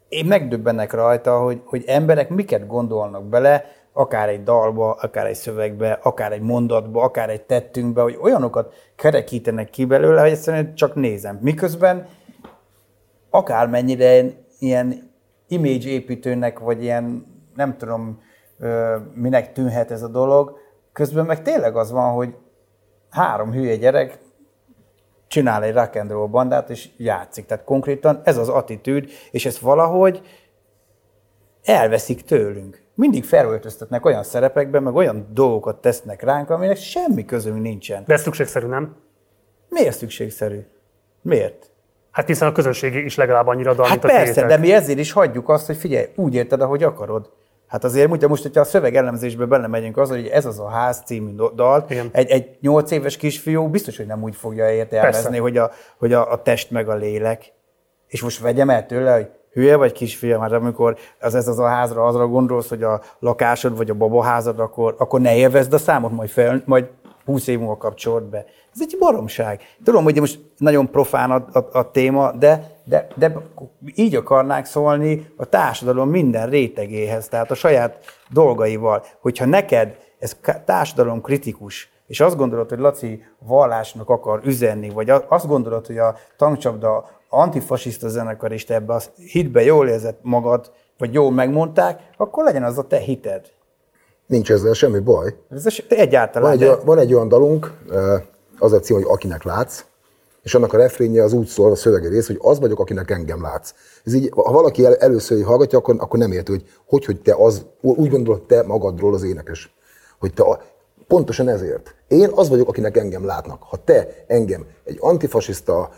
én 0.10 0.26
megdöbbennek 0.26 0.94
rajta, 0.94 1.40
hogy, 1.40 1.62
hogy 1.66 1.84
emberek 1.88 2.30
miket 2.30 2.68
gondolnak 2.68 3.24
bele, 3.24 3.66
akár 3.94 4.30
egy 4.30 4.44
dalba, 4.44 4.92
akár 4.92 5.26
egy 5.26 5.36
szövegbe, 5.36 6.00
akár 6.02 6.32
egy 6.32 6.42
mondatba, 6.42 7.04
akár 7.04 7.30
egy 7.30 7.42
tettünkbe, 7.42 8.02
hogy 8.02 8.18
olyanokat 8.22 8.74
kerekítenek 8.96 9.70
ki 9.70 9.86
belőle, 9.86 10.22
hogy 10.22 10.32
egyszerűen 10.32 10.76
csak 10.76 10.96
nézem. 10.96 11.40
Miközben 11.42 12.08
akármennyire 13.30 14.24
ilyen 14.60 15.12
image 15.48 15.90
építőnek, 15.90 16.60
vagy 16.60 16.84
ilyen 16.84 17.26
nem 17.56 17.78
tudom, 17.78 18.22
minek 19.14 19.52
tűnhet 19.52 19.92
ez 19.92 20.02
a 20.02 20.08
dolog, 20.08 20.58
közben 20.94 21.26
meg 21.26 21.42
tényleg 21.42 21.76
az 21.76 21.92
van, 21.92 22.14
hogy 22.14 22.36
három 23.10 23.52
hülye 23.52 23.76
gyerek 23.76 24.18
csinál 25.28 25.64
egy 25.64 25.74
rock 25.74 25.96
and 25.96 26.12
roll 26.12 26.28
bandát, 26.28 26.70
és 26.70 26.90
játszik. 26.98 27.46
Tehát 27.46 27.64
konkrétan 27.64 28.22
ez 28.24 28.38
az 28.38 28.50
attitűd, 28.50 29.10
és 29.32 29.46
ezt 29.46 29.60
valahogy 29.60 30.22
elveszik 31.64 32.22
tőlünk. 32.22 32.82
Mindig 32.96 33.24
felöltöztetnek 33.24 34.06
olyan 34.06 34.24
szerepekben, 34.24 34.84
meg 34.84 34.96
olyan 34.96 35.28
dolgokat 35.32 35.82
tesznek 35.82 36.22
ránk, 36.22 36.50
aminek 36.50 36.78
semmi 36.78 37.26
közünk 37.26 37.62
nincsen. 37.62 38.04
De 38.08 38.14
ez 38.14 38.22
szükségszerű, 38.22 38.68
nem? 38.68 38.96
Miért 39.70 39.98
szükségszerű? 39.98 40.66
Miért? 41.22 41.72
Hát 42.12 42.28
hiszen 42.28 42.48
a 42.48 42.52
közönség 42.52 42.96
is 42.96 43.16
legalább 43.16 43.48
annyira 43.48 43.74
dal, 43.74 43.88
Hát 43.88 44.02
mint 44.02 44.14
a 44.14 44.18
persze, 44.18 44.46
de 44.46 44.58
mi 44.58 44.74
ezért 44.74 45.00
is 45.00 45.12
hagyjuk 45.12 45.50
azt, 45.50 45.66
hogy 45.66 45.78
figyelj, 45.78 46.06
úgy 46.16 46.34
érted, 46.34 46.62
ahogy 46.62 46.84
akarod. 46.84 47.32
Hát 47.70 47.84
azért, 47.84 48.12
ugye 48.12 48.28
most, 48.28 48.42
hogyha 48.42 48.62
a 48.62 48.64
szöveg 48.64 48.96
elemzésbe 48.96 49.46
belemegyünk 49.46 49.98
az, 49.98 50.10
hogy 50.10 50.28
ez 50.28 50.46
az 50.46 50.60
a 50.60 50.68
ház 50.68 51.02
című 51.06 51.32
dal, 51.56 51.86
Igen. 51.90 52.10
egy, 52.12 52.30
egy 52.30 52.58
8 52.62 52.92
éves 52.92 53.18
kisfiú 53.18 53.68
biztos, 53.68 53.98
hogy 53.98 54.06
nem 54.06 54.24
úgy 54.24 54.36
fogja 54.36 54.72
értelmezni, 54.72 55.38
hogy, 55.38 55.58
a, 55.58 55.72
hogy 55.98 56.14
a, 56.14 56.32
a 56.32 56.42
test 56.42 56.72
meg 56.72 56.90
a 56.90 56.96
lélek. 56.96 57.54
És 58.08 58.22
most 58.22 58.40
vegyem 58.40 58.70
el 58.70 58.86
tőle, 58.86 59.16
hogy 59.16 59.30
hülye 59.52 59.76
vagy 59.76 59.92
kisfiam, 59.92 60.42
hát 60.42 60.52
amikor 60.52 60.98
az 61.20 61.36
ez 61.36 61.48
az 61.48 61.60
a 61.60 61.68
házra 61.68 62.06
azra 62.06 62.28
gondolsz, 62.28 62.70
hogy 62.70 62.84
a 62.84 63.02
lakásod 63.20 63.78
vagy 63.78 63.90
a 63.90 63.94
babaházad, 63.94 64.60
akkor, 64.60 64.96
akkor 64.98 65.22
ne 65.22 65.36
élvezd 65.36 65.74
a 65.74 65.78
számot, 65.78 66.12
majd, 66.12 66.30
fel, 66.30 66.62
majd 66.66 66.88
20 67.26 67.48
év 67.48 67.60
múlva 67.60 67.78
kapcsolod 67.78 68.24
be. 68.24 68.46
Ez 68.74 68.82
egy 68.82 68.96
baromság. 69.00 69.62
Tudom, 69.84 70.04
hogy 70.04 70.20
most 70.20 70.40
nagyon 70.58 70.90
profán 70.92 71.32
a, 71.32 71.60
a, 71.60 71.78
a 71.78 71.92
téma, 71.92 72.32
de, 72.32 72.79
de, 72.90 73.08
de 73.16 73.34
így 73.96 74.16
akarnák 74.16 74.66
szólni 74.66 75.34
a 75.38 75.46
társadalom 75.46 76.10
minden 76.10 76.50
rétegéhez, 76.50 77.28
tehát 77.28 77.52
a 77.52 77.56
saját 77.56 77.98
dolgaival. 78.30 79.04
Hogyha 79.22 79.46
neked 79.46 79.98
ez 80.20 80.38
társadalom 80.66 81.22
kritikus, 81.22 81.92
és 82.08 82.20
azt 82.20 82.38
gondolod, 82.38 82.70
hogy 82.70 82.80
Laci 82.80 83.24
vallásnak 83.40 84.10
akar 84.10 84.42
üzenni, 84.44 84.90
vagy 84.90 85.10
azt 85.28 85.48
gondolod, 85.48 85.86
hogy 85.86 85.98
a 85.98 86.16
tankcsapda 86.38 87.10
antifasiszta 87.30 88.08
zenekar, 88.08 88.52
és 88.52 88.66
te 88.66 88.74
ebbe 88.74 88.94
a 88.94 89.02
hitbe 89.32 89.64
jól 89.64 89.88
érzed 89.88 90.16
magad, 90.22 90.72
vagy 90.98 91.14
jól 91.14 91.32
megmondták, 91.32 92.00
akkor 92.18 92.44
legyen 92.44 92.64
az 92.64 92.78
a 92.78 92.84
te 92.84 92.98
hited. 92.98 93.46
Nincs 94.26 94.52
ezzel 94.52 94.74
semmi 94.74 95.00
baj. 95.00 95.36
Ez 95.50 95.82
egyáltalán. 95.90 96.50
Van 96.50 96.62
egy, 96.62 96.68
de- 96.68 96.84
van 96.86 96.98
egy 96.98 97.14
olyan 97.14 97.28
dalunk, 97.28 97.74
eh, 97.92 98.22
az 98.60 98.74
a 98.74 98.80
cím, 98.80 98.96
hogy 98.96 99.06
Akinek 99.08 99.44
látsz, 99.44 99.86
és 100.50 100.56
annak 100.56 100.74
a 100.74 100.78
refrénje 100.78 101.24
az 101.24 101.34
úgy 101.34 101.48
szól, 101.48 101.72
a 101.72 101.76
szövegi 101.76 102.08
rész, 102.08 102.28
hogy 102.28 102.40
az 102.42 102.60
vagyok, 102.60 102.80
akinek 102.80 103.12
engem 103.12 103.42
látsz. 103.42 103.74
Ez 104.06 104.14
így, 104.14 104.32
ha 104.36 104.52
valaki 104.52 104.86
el, 104.86 104.96
először 104.96 105.38
így 105.38 105.44
hallgatja, 105.44 105.78
akkor, 105.78 105.96
akkor 106.00 106.20
nem 106.20 106.32
érti, 106.32 106.52
hogy, 106.52 106.64
hogy 106.86 107.06
hogy 107.06 107.22
te 107.22 107.36
az, 107.38 107.66
úgy 107.82 108.10
gondolod 108.10 108.42
te 108.42 108.64
magadról 108.64 109.14
az 109.14 109.24
énekes. 109.24 109.76
Hogy 110.20 110.34
te 110.34 110.44
a, 110.44 110.62
pontosan 111.08 111.48
ezért. 111.48 111.96
Én 112.08 112.30
az 112.36 112.50
vagyok, 112.50 112.68
akinek 112.68 112.98
engem 112.98 113.26
látnak. 113.26 113.62
Ha 113.64 113.78
te 113.84 114.08
engem 114.28 114.66
egy 114.86 114.98
antifasiszta, 115.00 115.90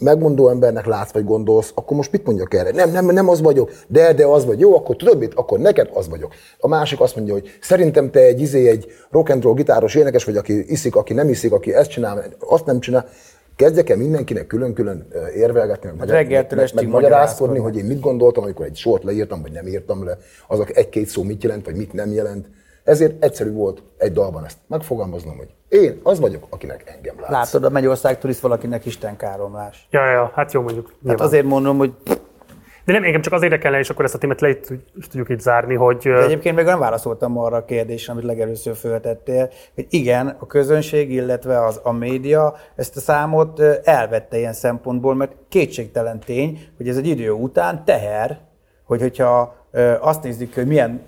megmondó 0.00 0.48
embernek 0.48 0.86
látsz 0.86 1.12
vagy 1.12 1.24
gondolsz, 1.24 1.72
akkor 1.74 1.96
most 1.96 2.12
mit 2.12 2.26
mondjak 2.26 2.54
erre? 2.54 2.70
Nem, 2.70 2.90
nem, 2.90 3.06
nem 3.06 3.28
az 3.28 3.40
vagyok, 3.40 3.70
de, 3.86 4.12
de 4.12 4.26
az 4.26 4.44
vagy. 4.44 4.60
Jó, 4.60 4.76
akkor 4.76 4.96
tudod 4.96 5.18
mit? 5.18 5.34
Akkor 5.34 5.58
neked 5.58 5.90
az 5.94 6.08
vagyok. 6.08 6.32
A 6.58 6.68
másik 6.68 7.00
azt 7.00 7.16
mondja, 7.16 7.34
hogy 7.34 7.48
szerintem 7.60 8.10
te 8.10 8.20
egy 8.20 8.40
izé, 8.40 8.68
egy 8.68 8.86
rock 9.10 9.30
and 9.30 9.42
roll 9.42 9.54
gitáros 9.54 9.94
énekes 9.94 10.24
vagy, 10.24 10.36
aki 10.36 10.72
iszik, 10.72 10.96
aki 10.96 11.12
nem 11.12 11.28
iszik, 11.28 11.52
aki 11.52 11.74
ezt 11.74 11.90
csinál, 11.90 12.24
azt 12.40 12.64
nem 12.66 12.80
csinál. 12.80 13.08
Kezdjek 13.56 13.90
el 13.90 13.96
mindenkinek 13.96 14.46
külön-külön 14.46 15.06
érvelgetni, 15.34 15.90
meg, 15.98 16.08
reggeltől 16.08 16.58
meg, 16.58 16.74
meg 16.74 16.88
magyarázkodni, 16.88 17.58
hogy 17.58 17.76
én 17.76 17.84
mit 17.84 18.00
gondoltam, 18.00 18.42
amikor 18.42 18.66
egy 18.66 18.76
sort 18.76 19.04
leírtam, 19.04 19.42
vagy 19.42 19.52
nem 19.52 19.66
írtam 19.66 20.04
le, 20.04 20.18
azok 20.46 20.76
egy-két 20.76 21.06
szó 21.06 21.22
mit 21.22 21.42
jelent, 21.42 21.64
vagy 21.64 21.76
mit 21.76 21.92
nem 21.92 22.12
jelent. 22.12 22.46
Ezért 22.84 23.24
egyszerű 23.24 23.52
volt 23.52 23.82
egy 23.98 24.12
dalban 24.12 24.44
ezt 24.44 24.58
megfogalmaznom, 24.66 25.36
hogy 25.36 25.48
én 25.68 26.00
az 26.02 26.20
vagyok, 26.20 26.46
akinek 26.50 26.82
engem 26.96 27.14
látsz. 27.20 27.30
Látod, 27.30 27.64
a 27.64 27.70
Mennyország 27.70 28.18
turiszt 28.18 28.40
valakinek 28.40 28.84
Isten 28.86 29.16
káromlás. 29.16 29.88
Ja, 29.90 30.10
ja, 30.10 30.32
hát 30.34 30.52
jó 30.52 30.62
mondjuk. 30.62 30.92
Hát 31.06 31.20
azért 31.20 31.44
mondom, 31.44 31.78
hogy 31.78 31.92
De 32.86 32.92
nem, 32.92 33.04
engem 33.04 33.20
csak 33.20 33.32
az 33.32 33.42
érdekelne, 33.42 33.78
és 33.78 33.90
akkor 33.90 34.04
ezt 34.04 34.14
a 34.14 34.18
témát 34.18 34.40
le 34.40 34.54
tud- 34.54 34.80
tudjuk 35.10 35.28
itt 35.28 35.40
zárni, 35.40 35.74
hogy 35.74 35.98
De 35.98 36.22
egyébként 36.22 36.56
még 36.56 36.64
nem 36.64 36.78
válaszoltam 36.78 37.38
arra 37.38 37.56
a 37.56 37.64
kérdésre, 37.64 38.12
amit 38.12 38.24
legelőször 38.24 38.76
föltettél, 38.76 39.50
hogy 39.74 39.86
igen, 39.90 40.36
a 40.38 40.46
közönség, 40.46 41.12
illetve 41.12 41.64
az, 41.64 41.80
a 41.82 41.92
média 41.92 42.56
ezt 42.76 42.96
a 42.96 43.00
számot 43.00 43.60
elvette 43.84 44.38
ilyen 44.38 44.52
szempontból, 44.52 45.14
mert 45.14 45.32
kétségtelen 45.48 46.20
tény, 46.20 46.58
hogy 46.76 46.88
ez 46.88 46.96
egy 46.96 47.06
idő 47.06 47.30
után 47.30 47.84
teher, 47.84 48.38
hogy 48.84 49.00
hogyha 49.00 49.56
azt 50.00 50.22
nézzük, 50.22 50.54
hogy 50.54 50.66
milyen 50.66 51.00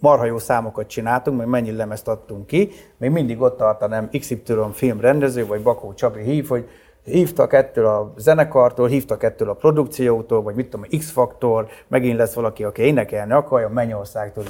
marha 0.00 0.24
jó 0.24 0.38
számokat 0.38 0.86
csináltunk, 0.86 1.38
meg 1.38 1.46
mennyi 1.46 1.72
lemezt 1.72 2.08
adtunk 2.08 2.46
ki, 2.46 2.70
még 2.96 3.10
mindig 3.10 3.40
ott 3.40 3.56
tart 3.56 3.82
a 3.82 3.88
nem 3.88 4.08
XY 4.18 4.42
filmrendező, 4.72 5.46
vagy 5.46 5.62
Bakó 5.62 5.94
Csabi 5.94 6.22
hív, 6.22 6.48
hogy 6.48 6.68
hívtak 7.08 7.52
ettől 7.52 7.86
a 7.86 8.12
zenekartól, 8.16 8.88
hívtak 8.88 9.22
ettől 9.22 9.48
a 9.48 9.54
produkciótól, 9.54 10.42
vagy 10.42 10.54
mit 10.54 10.68
tudom, 10.68 10.86
X-faktor, 10.98 11.66
megint 11.88 12.18
lesz 12.18 12.34
valaki, 12.34 12.64
aki 12.64 12.82
énekelni 12.82 13.32
akarja, 13.32 13.68
Mennyországtól. 13.68 14.44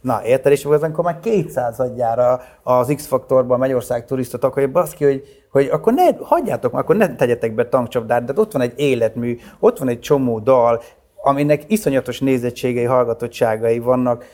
Na, 0.00 0.20
érted? 0.24 0.52
És 0.52 0.64
akkor 0.64 1.04
már 1.04 1.20
200 1.20 1.80
adjára 1.80 2.40
az 2.62 2.92
X-faktorban 2.96 3.58
Mennyország 3.58 4.04
turistot 4.04 4.44
akarja, 4.44 4.68
baszki, 4.68 5.04
hogy, 5.04 5.22
hogy 5.50 5.68
akkor 5.72 5.92
ne, 5.92 6.04
hagyjátok 6.20 6.74
akkor 6.74 6.96
ne 6.96 7.14
tegyetek 7.14 7.54
be 7.54 7.68
tankcsapdát, 7.68 8.24
de 8.24 8.32
ott 8.36 8.52
van 8.52 8.62
egy 8.62 8.72
életmű, 8.76 9.38
ott 9.58 9.78
van 9.78 9.88
egy 9.88 10.00
csomó 10.00 10.38
dal, 10.38 10.82
aminek 11.22 11.62
iszonyatos 11.66 12.20
nézettségei, 12.20 12.84
hallgatottságai 12.84 13.78
vannak, 13.78 14.24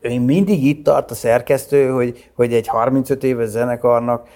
én 0.00 0.20
mindig 0.20 0.64
itt 0.64 0.84
tart 0.84 1.10
a 1.10 1.14
szerkesztő, 1.14 1.88
hogy, 1.88 2.30
hogy 2.34 2.52
egy 2.52 2.66
35 2.66 3.24
éves 3.24 3.48
zenekarnak, 3.48 4.28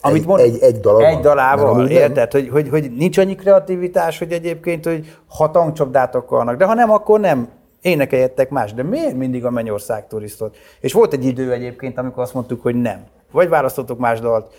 amit 0.00 0.20
Egy- 0.20 0.26
mond, 0.26 0.40
egy- 0.40 0.62
egy 0.62 0.80
dala 0.80 0.98
van. 0.98 1.06
egy 1.08 1.20
dalával, 1.20 1.88
érted? 1.88 2.32
Hogy, 2.32 2.48
hogy, 2.48 2.68
hogy 2.68 2.90
nincs 2.96 3.18
annyi 3.18 3.34
kreativitás, 3.34 4.18
hogy 4.18 4.32
egyébként, 4.32 4.84
hogy 4.84 5.16
ha 5.28 5.50
tankcsapdát 5.50 6.14
akarnak, 6.14 6.56
de 6.56 6.64
ha 6.64 6.74
nem, 6.74 6.90
akkor 6.90 7.20
nem 7.20 7.48
énekeljettek 7.80 8.50
más. 8.50 8.72
De 8.74 8.82
miért 8.82 9.14
mindig 9.16 9.44
a 9.44 9.50
Mennyország 9.50 10.06
turisztot? 10.06 10.56
És 10.80 10.92
volt 10.92 11.12
egy 11.12 11.24
idő 11.24 11.52
egyébként, 11.52 11.98
amikor 11.98 12.22
azt 12.22 12.34
mondtuk, 12.34 12.62
hogy 12.62 12.74
nem. 12.74 13.04
Vagy 13.32 13.48
választottuk 13.48 13.98
más 13.98 14.20
dalt, 14.20 14.52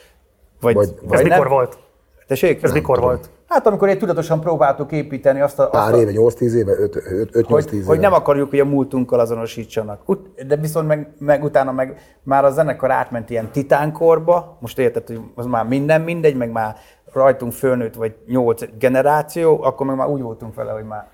Vagy, 0.61 0.73
Vagy- 0.75 0.87
Ez 1.03 1.09
vagy 1.09 1.23
mikor 1.23 1.39
nem. 1.39 1.47
volt? 1.49 1.77
Tessék? 2.27 2.63
Ez 2.63 2.71
mikor 2.71 2.95
tudom. 2.95 3.09
volt? 3.09 3.29
Hát 3.47 3.67
amikor 3.67 3.89
egy 3.89 3.97
tudatosan 3.97 4.39
próbáltuk 4.39 4.91
építeni 4.91 5.41
azt 5.41 5.59
a... 5.59 5.63
Azt 5.63 5.71
Pár 5.71 5.93
a 5.93 5.97
éve, 5.97 6.11
8-10 6.13 6.51
éve, 6.51 6.73
5-8-10 6.75 7.45
hogy, 7.47 7.73
éve. 7.73 7.85
hogy 7.85 7.99
nem 7.99 8.13
akarjuk, 8.13 8.49
hogy 8.49 8.59
a 8.59 8.65
múltunkkal 8.65 9.19
azonosítsanak. 9.19 10.01
De 10.47 10.55
viszont 10.55 10.87
meg, 10.87 11.13
meg 11.19 11.43
utána 11.43 11.71
meg 11.71 11.99
már 12.23 12.45
a 12.45 12.51
zenekar 12.51 12.91
átment 12.91 13.29
ilyen 13.29 13.51
titánkorba, 13.51 14.57
most 14.59 14.79
érted, 14.79 15.07
hogy 15.07 15.19
az 15.35 15.45
már 15.45 15.65
minden 15.67 16.01
mindegy, 16.01 16.35
meg 16.35 16.51
már 16.51 16.75
rajtunk 17.13 17.51
fölnőtt 17.51 17.95
vagy 17.95 18.15
nyolc 18.27 18.63
generáció, 18.79 19.63
akkor 19.63 19.85
meg 19.85 19.95
már 19.95 20.07
úgy 20.07 20.21
voltunk 20.21 20.55
vele, 20.55 20.71
hogy 20.71 20.85
már 20.85 21.07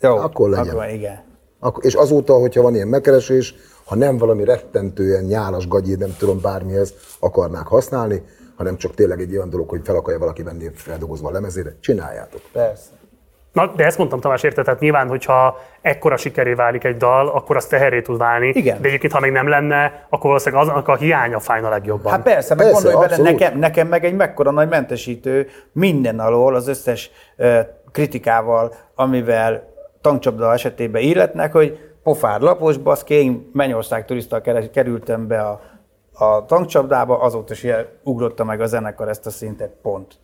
jó, 0.00 0.16
Akkor 0.16 0.48
legyen. 0.48 0.74
Akkor, 0.74 0.88
igen. 0.88 1.20
Akkor, 1.60 1.84
és 1.84 1.94
azóta, 1.94 2.34
hogyha 2.34 2.62
van 2.62 2.74
ilyen 2.74 2.88
megkeresés, 2.88 3.54
ha 3.84 3.94
nem 3.94 4.18
valami 4.18 4.44
rettentően 4.44 5.24
nyálas 5.24 5.68
gagyi, 5.68 5.94
nem 5.94 6.14
tudom 6.18 6.40
bármihez 6.40 6.94
akarnák 7.20 7.66
használni, 7.66 8.22
hanem 8.60 8.76
csak 8.76 8.94
tényleg 8.94 9.20
egy 9.20 9.36
olyan 9.36 9.50
dolog, 9.50 9.68
hogy 9.68 9.80
fel 9.84 9.96
akarja 9.96 10.18
valaki 10.18 10.42
venni 10.42 10.70
feldolgozva 10.74 11.28
a 11.28 11.32
lemezére, 11.32 11.76
csináljátok. 11.80 12.40
Persze. 12.52 12.88
Na, 13.52 13.72
de 13.76 13.84
ezt 13.84 13.98
mondtam 13.98 14.20
Tamás, 14.20 14.42
érted? 14.42 14.64
Tehát 14.64 14.80
nyilván, 14.80 15.08
hogyha 15.08 15.58
ekkora 15.80 16.16
sikeré 16.16 16.52
válik 16.52 16.84
egy 16.84 16.96
dal, 16.96 17.28
akkor 17.28 17.56
az 17.56 17.66
teheré 17.66 18.02
tud 18.02 18.18
válni. 18.18 18.48
Igen. 18.54 18.80
De 18.80 18.88
egyébként, 18.88 19.12
ha 19.12 19.20
még 19.20 19.32
nem 19.32 19.48
lenne, 19.48 20.06
akkor 20.08 20.26
valószínűleg 20.26 20.64
aznak 20.64 20.88
a 20.88 20.96
hiánya 20.96 21.38
fájna 21.38 21.68
legjobban. 21.68 22.12
Hát 22.12 22.22
persze, 22.22 22.54
meg 22.54 22.66
Persze, 22.66 22.82
gondolj 22.82 23.08
bele, 23.08 23.30
nekem, 23.30 23.58
nekem 23.58 23.88
meg 23.88 24.04
egy 24.04 24.14
mekkora 24.14 24.50
nagy 24.50 24.68
mentesítő 24.68 25.48
minden 25.72 26.18
alól 26.18 26.54
az 26.54 26.68
összes 26.68 27.10
uh, 27.38 27.58
kritikával, 27.92 28.74
amivel 28.94 29.74
tankcsapda 30.00 30.52
esetében 30.52 31.02
illetnek, 31.02 31.52
hogy 31.52 31.78
pofár 32.02 32.40
lapos, 32.40 32.76
baszki, 32.76 33.14
én 33.14 33.50
Mennyország 33.52 34.04
turista 34.04 34.40
kerültem 34.72 35.26
be 35.26 35.40
a, 35.40 35.60
a 36.20 36.44
tankcsapdába, 36.46 37.18
azóta 37.18 37.52
is 37.52 37.62
ilyen 37.62 37.86
ugrotta 38.04 38.44
meg 38.44 38.60
a 38.60 38.66
zenekar 38.66 39.08
ezt 39.08 39.26
a 39.26 39.30
szintet, 39.30 39.72
pont. 39.82 40.18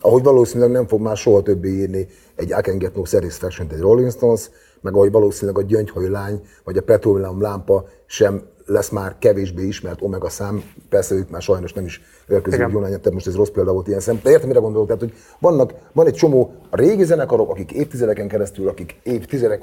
Ahogy 0.00 0.22
valószínűleg 0.22 0.70
nem 0.70 0.86
fog 0.86 1.00
már 1.00 1.16
soha 1.16 1.42
többé 1.42 1.68
írni 1.68 2.06
egy 2.36 2.48
I 2.48 2.62
Can 2.62 2.78
Get 2.78 2.94
No 2.94 3.04
Satisfaction, 3.04 3.68
egy 3.70 3.80
Rolling 3.80 4.10
Stones, 4.10 4.50
meg 4.80 4.94
ahogy 4.94 5.12
valószínűleg 5.12 5.64
a 5.64 5.66
gyöngyhajú 5.66 6.10
lány, 6.10 6.40
vagy 6.64 6.76
a 6.76 6.82
petroleum 6.82 7.40
lámpa 7.40 7.84
sem 8.06 8.42
lesz 8.66 8.88
már 8.88 9.16
kevésbé 9.18 9.66
ismert 9.66 10.02
omega 10.02 10.28
szám, 10.28 10.62
persze 10.88 11.14
ők 11.14 11.30
már 11.30 11.42
sajnos 11.42 11.72
nem 11.72 11.84
is 11.84 12.02
Igen. 12.28 12.70
jól 12.70 12.82
tehát 12.82 13.12
most 13.12 13.26
ez 13.26 13.36
rossz 13.36 13.48
példa 13.48 13.72
volt 13.72 13.88
ilyen 13.88 14.00
szem. 14.00 14.20
De 14.22 14.30
értem, 14.30 14.48
mire 14.48 14.60
gondolok, 14.60 14.86
tehát 14.86 15.02
hogy 15.02 15.12
vannak, 15.38 15.74
van 15.92 16.06
egy 16.06 16.14
csomó 16.14 16.54
a 16.70 16.76
régi 16.76 17.04
zenekarok, 17.04 17.50
akik 17.50 17.72
évtizedeken 17.72 18.28
keresztül, 18.28 18.68
akik 18.68 19.00
évtizedek 19.02 19.62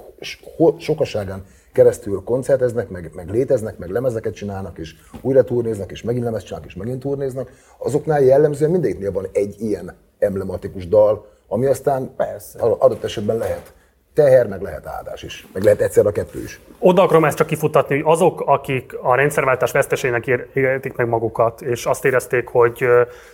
sokaságán 0.78 1.44
keresztül 1.76 2.22
koncerteznek, 2.24 2.90
meg, 2.90 3.12
meg 3.16 3.30
léteznek, 3.30 3.78
meg 3.78 3.90
lemezeket 3.90 4.34
csinálnak, 4.34 4.78
és 4.78 4.96
újra 5.22 5.44
turnéznak, 5.44 5.92
és 5.92 6.02
megint 6.02 6.24
lemez 6.24 6.44
csinálnak, 6.44 6.70
és 6.70 6.76
megint 6.76 7.00
turnéznak, 7.00 7.52
azoknál 7.78 8.22
jellemzően 8.22 8.72
mindegyiknél 8.72 9.12
van 9.12 9.28
egy 9.32 9.56
ilyen 9.62 9.96
emblematikus 10.20 10.88
dal, 10.88 11.26
ami 11.48 11.66
aztán 11.66 12.16
Persze. 12.16 12.60
adott 12.60 13.04
esetben 13.04 13.38
lehet 13.38 13.74
teher, 14.16 14.48
meg 14.48 14.62
lehet 14.62 14.88
áldás 14.88 15.24
is, 15.24 15.48
meg 15.54 15.64
lehet 15.64 15.82
egyszer 15.82 16.06
a 16.06 16.12
kettő 16.12 16.44
is. 16.44 16.60
Oda 16.80 17.02
akarom 17.02 17.26
ezt 17.26 17.38
csak 17.38 17.48
kifutatni, 17.48 17.96
hogy 18.02 18.14
azok, 18.14 18.42
akik 18.46 18.98
a 19.02 19.16
rendszerváltás 19.16 19.72
veszteségnek 19.72 20.28
ér- 20.28 20.48
élték 20.54 20.96
meg 20.96 21.08
magukat, 21.08 21.62
és 21.62 21.86
azt 21.86 22.06
érezték, 22.06 22.48
hogy 22.48 22.88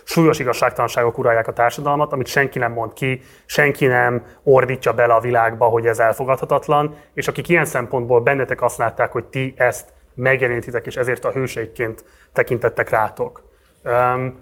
súlyos 0.04 0.38
igazságtalanságok 0.38 1.18
uralják 1.18 1.48
a 1.48 1.52
társadalmat, 1.52 2.12
amit 2.12 2.26
senki 2.26 2.58
nem 2.58 2.72
mond 2.72 2.92
ki, 2.92 3.22
senki 3.46 3.86
nem 3.86 4.24
ordítja 4.42 4.92
bele 4.92 5.14
a 5.14 5.20
világba, 5.20 5.66
hogy 5.66 5.86
ez 5.86 5.98
elfogadhatatlan, 5.98 6.96
és 7.14 7.28
akik 7.28 7.48
ilyen 7.48 7.64
szempontból 7.64 8.20
bennetek 8.20 8.62
azt 8.62 8.78
látták, 8.78 9.12
hogy 9.12 9.24
ti 9.24 9.54
ezt 9.56 9.88
megjelenítitek, 10.14 10.86
és 10.86 10.96
ezért 10.96 11.24
a 11.24 11.30
hőségként 11.30 12.04
tekintettek 12.32 12.90
rátok. 12.90 13.42
Um, 13.84 14.40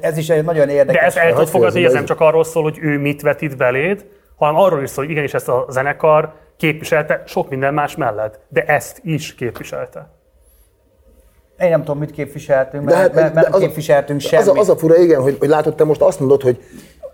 Ez 0.00 0.18
is 0.18 0.28
egy 0.28 0.44
nagyon 0.44 0.68
érdekes. 0.68 1.00
de 1.00 1.06
ezt 1.06 1.16
el 1.16 1.30
tudod 1.30 1.48
fogadni, 1.48 1.84
ez 1.84 1.92
nem 1.92 2.04
csak 2.04 2.20
arról 2.20 2.44
szól, 2.44 2.62
hogy 2.62 2.78
ő 2.80 2.98
mit 2.98 3.22
vetít 3.22 3.56
beléd, 3.56 4.04
hanem 4.36 4.56
arról 4.56 4.82
is 4.82 4.90
szól, 4.90 5.04
hogy 5.04 5.12
igenis 5.12 5.34
ezt 5.34 5.48
a 5.48 5.66
zenekar 5.68 6.32
képviselte 6.56 7.22
sok 7.26 7.48
minden 7.48 7.74
más 7.74 7.96
mellett, 7.96 8.40
de 8.48 8.62
ezt 8.64 9.00
is 9.04 9.34
képviselte. 9.34 10.08
Én 11.60 11.68
nem 11.70 11.80
tudom, 11.80 11.98
mit 11.98 12.10
képviseltünk, 12.10 12.84
De 12.84 12.94
mert, 12.94 13.02
hát- 13.02 13.14
mert, 13.14 13.34
mert 13.34 13.34
de 13.34 13.40
nem 13.40 13.52
az 13.52 13.62
a- 13.62 13.66
képviseltünk 13.66 14.20
Az 14.20 14.26
semmit. 14.26 14.48
a, 14.48 14.52
az 14.52 14.68
a 14.68 14.76
fura, 14.76 14.96
igen, 14.96 15.20
hogy, 15.22 15.36
hogy 15.38 15.48
látod, 15.48 15.74
te 15.74 15.84
most 15.84 16.00
azt 16.00 16.20
mondod, 16.20 16.42
hogy 16.42 16.62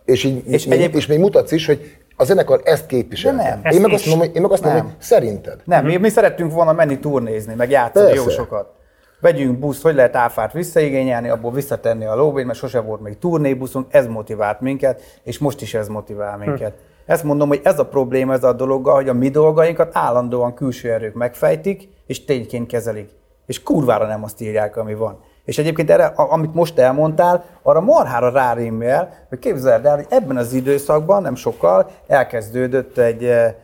és, 0.04 0.24
így, 0.24 0.46
És 0.50 0.66
még, 0.66 0.78
egyéb- 0.78 0.94
és 0.94 1.06
még 1.06 1.18
mutatsz 1.18 1.52
is, 1.52 1.66
hogy 1.66 1.96
a 2.16 2.24
zenekar 2.24 2.60
ezt 2.64 2.86
képvisel. 2.86 3.36
De 3.36 3.42
nem. 3.42 3.72
Én 3.72 3.80
meg 3.80 3.90
Ezt 3.90 4.00
azt 4.00 4.06
mondom, 4.06 4.26
hogy, 4.26 4.36
én 4.36 4.42
meg 4.42 4.50
azt 4.50 4.62
mondom, 4.62 4.80
Nem. 4.82 4.90
hogy 4.92 5.02
szerinted. 5.02 5.60
Nem, 5.64 5.84
mi, 5.84 5.96
mi 5.96 6.08
szerettünk 6.08 6.52
volna 6.52 6.72
menni 6.72 6.98
turnézni, 6.98 7.54
meg 7.54 7.70
játszani 7.70 8.06
Persze. 8.06 8.22
jó 8.22 8.28
sokat. 8.28 8.72
Vegyünk 9.20 9.58
buszt, 9.58 9.82
hogy 9.82 9.94
lehet 9.94 10.16
áfát 10.16 10.52
visszaigényelni, 10.52 11.28
abból 11.28 11.52
visszatenni 11.52 12.04
a 12.04 12.14
lóvét, 12.14 12.46
mert 12.46 12.58
sose 12.58 12.80
volt 12.80 13.00
még 13.00 13.18
turnébuszunk, 13.18 13.86
ez 13.90 14.06
motivált 14.06 14.60
minket, 14.60 15.02
és 15.22 15.38
most 15.38 15.60
is 15.62 15.74
ez 15.74 15.88
motivál 15.88 16.36
minket. 16.36 16.72
Ezt 17.06 17.24
mondom, 17.24 17.48
hogy 17.48 17.60
ez 17.64 17.78
a 17.78 17.86
probléma 17.86 18.32
ez 18.32 18.44
a 18.44 18.52
dologgal, 18.52 18.94
hogy 18.94 19.08
a 19.08 19.12
mi 19.12 19.28
dolgainkat 19.28 19.90
állandóan 19.92 20.54
külső 20.54 20.92
erők 20.92 21.14
megfejtik, 21.14 21.88
és 22.06 22.24
tényként 22.24 22.66
kezelik. 22.68 23.10
És 23.46 23.62
kurvára 23.62 24.06
nem 24.06 24.24
azt 24.24 24.40
írják, 24.40 24.76
ami 24.76 24.94
van. 24.94 25.18
És 25.44 25.58
egyébként 25.58 25.90
erre, 25.90 26.04
amit 26.04 26.54
most 26.54 26.78
elmondtál, 26.78 27.44
arra 27.62 27.80
marhára 27.80 28.30
rárimmel, 28.30 29.26
hogy 29.28 29.38
képzeld 29.38 29.86
el, 29.86 29.94
hogy 29.96 30.06
ebben 30.08 30.36
az 30.36 30.52
időszakban, 30.52 31.22
nem 31.22 31.34
sokkal, 31.34 31.90
elkezdődött 32.06 32.98
egy 32.98 33.24
eh, 33.24 33.54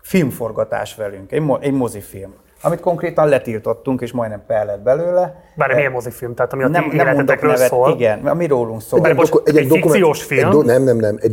filmforgatás 0.00 0.94
velünk, 0.94 1.32
egy, 1.32 1.40
mo- 1.40 1.64
egy 1.64 1.72
mozifilm, 1.72 2.34
amit 2.62 2.80
konkrétan 2.80 3.28
letiltottunk, 3.28 4.00
és 4.00 4.12
majdnem 4.12 4.42
per 4.46 4.66
lett 4.66 4.80
belőle. 4.82 5.42
Bár 5.56 5.74
milyen 5.74 5.92
mozifilm, 5.92 6.34
tehát 6.34 6.52
ami 6.52 6.62
a 6.62 6.66
ti 6.66 6.72
Nem, 6.72 6.84
nem 6.92 7.06
életetekről 7.06 7.52
nevet, 7.52 7.68
szól. 7.68 7.90
igen, 7.92 8.26
ami 8.26 8.46
rólunk 8.46 8.80
szól. 8.82 9.06
Egy 9.06 9.14
bocs, 9.16 9.30
egy 9.44 9.54
dokumen- 9.54 9.82
fikciós 9.82 10.22
film? 10.22 10.46
Egy 10.46 10.52
do, 10.52 10.62
nem, 10.62 10.82
nem, 10.82 10.96
nem, 10.96 11.16
egy 11.20 11.32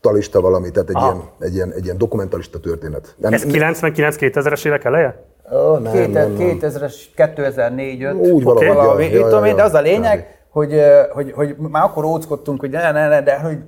dokumentalista 0.00 0.40
valami, 0.40 0.70
tehát 0.70 0.88
egy, 0.88 0.96
Aha. 0.96 1.12
ilyen, 1.12 1.28
egy, 1.38 1.54
ilyen, 1.54 1.72
egy 1.72 1.84
ilyen 1.84 1.98
dokumentalista 1.98 2.60
történet. 2.60 3.14
Nem, 3.16 3.32
Ez 3.32 3.44
99-2000-es 3.48 4.66
évek 4.66 4.84
eleje? 4.84 5.24
Ó, 5.52 5.76
nem, 5.76 6.10
nem, 6.10 6.10
nem. 6.10 6.58
2000-es, 6.60 6.94
2004 7.14 8.02
5 8.02 8.14
Úgy 8.14 8.42
valahogy, 8.42 8.74
valami, 8.74 9.04
ja, 9.04 9.18
ja, 9.18 9.24
tudom 9.24 9.44
ja, 9.44 9.50
én, 9.50 9.56
de 9.56 9.62
az 9.62 9.74
a 9.74 9.76
ja, 9.76 9.82
lényeg, 9.82 10.40
hogy, 10.50 10.80
hogy, 11.12 11.32
hogy 11.32 11.56
már 11.56 11.82
akkor 11.82 12.04
óckodtunk, 12.04 12.60
hogy 12.60 12.70
ne, 12.70 12.92
ne, 12.92 13.08
ne, 13.08 13.22
de 13.22 13.38
hogy 13.38 13.58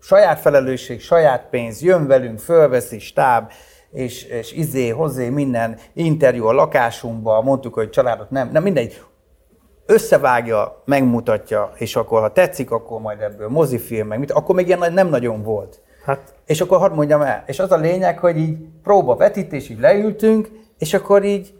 saját 0.00 0.40
felelősség, 0.40 1.00
saját 1.00 1.46
pénz, 1.50 1.82
jön 1.82 2.06
velünk, 2.06 2.38
fölveszi 2.38 2.98
stáb, 2.98 3.50
és, 3.90 4.24
és 4.24 4.52
izé, 4.52 4.88
hozzé 4.88 5.28
minden 5.28 5.78
interjú 5.92 6.46
a 6.46 6.52
lakásunkba, 6.52 7.42
mondtuk, 7.42 7.74
hogy 7.74 7.90
családot 7.90 8.30
nem, 8.30 8.48
nem 8.52 8.62
mindegy, 8.62 9.00
összevágja, 9.88 10.82
megmutatja, 10.84 11.72
és 11.76 11.96
akkor 11.96 12.20
ha 12.20 12.32
tetszik, 12.32 12.70
akkor 12.70 13.00
majd 13.00 13.20
ebből 13.20 13.48
mozifilm, 13.48 14.06
meg 14.06 14.18
mit, 14.18 14.30
akkor 14.30 14.54
még 14.54 14.66
ilyen 14.66 14.92
nem 14.92 15.08
nagyon 15.08 15.42
volt. 15.42 15.80
Hát 16.04 16.34
És 16.46 16.60
akkor 16.60 16.78
hadd 16.78 16.92
mondjam 16.92 17.20
el, 17.20 17.42
és 17.46 17.58
az 17.58 17.72
a 17.72 17.76
lényeg, 17.76 18.18
hogy 18.18 18.36
így 18.36 18.58
próba 18.82 19.16
vetítés, 19.16 19.68
így 19.68 19.80
leültünk, 19.80 20.50
és 20.78 20.94
akkor 20.94 21.24
így 21.24 21.54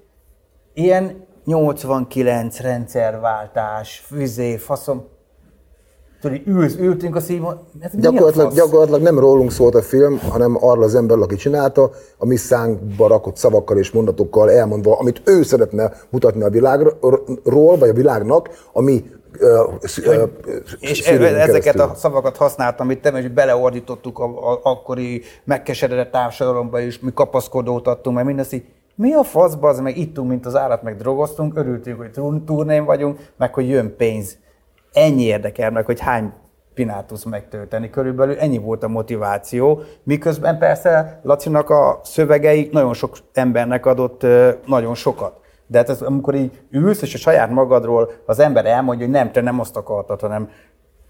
ilyen 0.75 1.27
89 1.45 2.61
rendszerváltás, 2.61 3.99
füzé, 4.07 4.57
faszom, 4.57 5.09
tudod, 6.21 6.41
ülsz, 6.47 6.77
ültünk 6.79 7.17
a 7.17 7.21
szívon, 7.21 7.59
ez 7.81 7.91
Gyakorlatilag, 7.95 8.53
gyakorlatilag 8.53 9.03
nem 9.03 9.19
rólunk 9.19 9.53
szólt 9.53 9.75
a 9.75 9.83
film, 9.83 10.19
hanem 10.19 10.57
arról 10.61 10.85
az 10.85 10.95
emberről, 10.95 11.23
aki 11.23 11.37
csinálta, 11.37 11.91
a 12.19 12.27
mi 12.27 12.37
szánkba 12.37 13.09
rakott 13.09 13.37
szavakkal 13.37 13.79
és 13.79 13.91
mondatokkal 13.91 14.51
elmondva, 14.51 14.99
amit 14.99 15.23
ő 15.25 15.43
szeretne 15.43 15.93
mutatni 16.11 16.43
a 16.43 16.49
világról, 16.51 17.77
vagy 17.79 17.89
a 17.89 17.93
világnak, 17.93 18.49
ami 18.73 19.05
És 20.81 21.01
szűrőn 21.01 21.35
ezeket 21.35 21.63
keresztül. 21.63 21.81
a 21.81 21.95
szavakat 21.95 22.37
használtam 22.37 22.91
itt, 22.91 23.07
és 23.07 23.29
beleordítottuk 23.29 24.19
a, 24.19 24.53
a 24.53 24.61
akkori 24.63 25.23
megkeseredett 25.45 26.11
társadalomba, 26.11 26.81
és 26.81 26.99
mi 26.99 27.13
kapaszkodót 27.15 27.87
adtunk, 27.87 28.17
meg 28.17 28.25
mindezt 28.25 28.53
így, 28.53 28.65
mi 28.95 29.13
a 29.13 29.23
faszba, 29.23 29.69
az 29.69 29.81
meg 29.81 29.97
ittunk, 29.97 30.29
mint 30.29 30.47
az 30.47 30.57
árat, 30.57 30.83
meg 30.83 30.97
drogoztunk, 30.97 31.57
örültünk, 31.57 31.99
hogy 31.99 32.11
tur- 32.11 32.45
turnén 32.45 32.85
vagyunk, 32.85 33.19
meg 33.37 33.55
hogy 33.55 33.69
jön 33.69 33.97
pénz. 33.97 34.37
Ennyi 34.99 35.23
érdekel 35.23 35.71
meg, 35.71 35.85
hogy 35.85 36.01
hány 36.01 36.33
pinát 36.75 37.05
tudsz 37.05 37.25
megtölteni. 37.25 37.91
Körülbelül 37.91 38.39
ennyi 38.39 38.59
volt 38.59 38.83
a 38.83 38.89
motiváció, 38.89 39.81
miközben 40.03 40.59
persze 40.59 41.21
Lacinak 41.23 41.71
a 41.71 42.01
szövegei 42.05 42.69
nagyon 42.73 42.95
sok 42.95 43.17
embernek 43.33 43.87
adott 43.87 44.27
nagyon 44.67 44.95
sokat. 44.95 45.33
De 45.67 45.79
hát 45.79 45.89
ez, 45.89 46.03
amikor 46.03 46.35
így 46.35 46.51
ülsz, 46.71 47.03
és 47.03 47.15
a 47.15 47.19
saját 47.19 47.51
magadról 47.51 48.11
az 48.27 48.39
ember 48.39 48.67
elmondja, 48.67 49.05
hogy 49.05 49.15
nem, 49.15 49.33
te 49.33 49.41
nem 49.41 49.61
azt 49.61 49.77
akartad, 49.77 50.21
hanem 50.21 50.51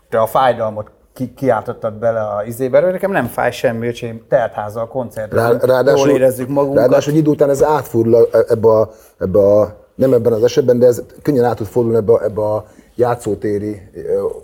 te 0.09 0.21
a 0.21 0.27
fájdalmat 0.27 0.91
ki, 1.13 1.35
kiáltottad 1.35 1.95
bele 1.95 2.21
a 2.21 2.43
izébe, 2.47 2.81
nekem 2.81 3.11
nem 3.11 3.25
fáj 3.27 3.51
semmi, 3.53 3.87
hogy 3.87 4.01
én 4.03 4.25
teltházzal 4.29 4.83
a 4.83 4.87
koncertre, 4.87 5.41
Rá, 5.41 5.57
ráadásul, 5.61 6.09
jól 6.09 6.19
érezzük 6.19 6.49
magunkat. 6.49 6.79
Ráadásul 6.79 7.13
egy 7.13 7.19
idő 7.19 7.31
után 7.31 7.51
ez 7.51 7.65
átfordul 7.65 8.15
a- 8.15 8.29
ebbe 8.49 8.69
a, 8.69 8.91
ebbe 9.19 9.39
a, 9.39 9.77
nem 9.95 10.13
ebben 10.13 10.33
az 10.33 10.43
esetben, 10.45 10.79
de 10.79 10.87
ez 10.87 11.03
könnyen 11.23 11.45
át 11.45 11.57
tud 11.57 11.67
fordulni 11.67 11.99
ebbe, 11.99 12.13
a- 12.13 12.23
ebbe 12.25 12.41
a 12.43 12.65
játszótéri 12.99 13.81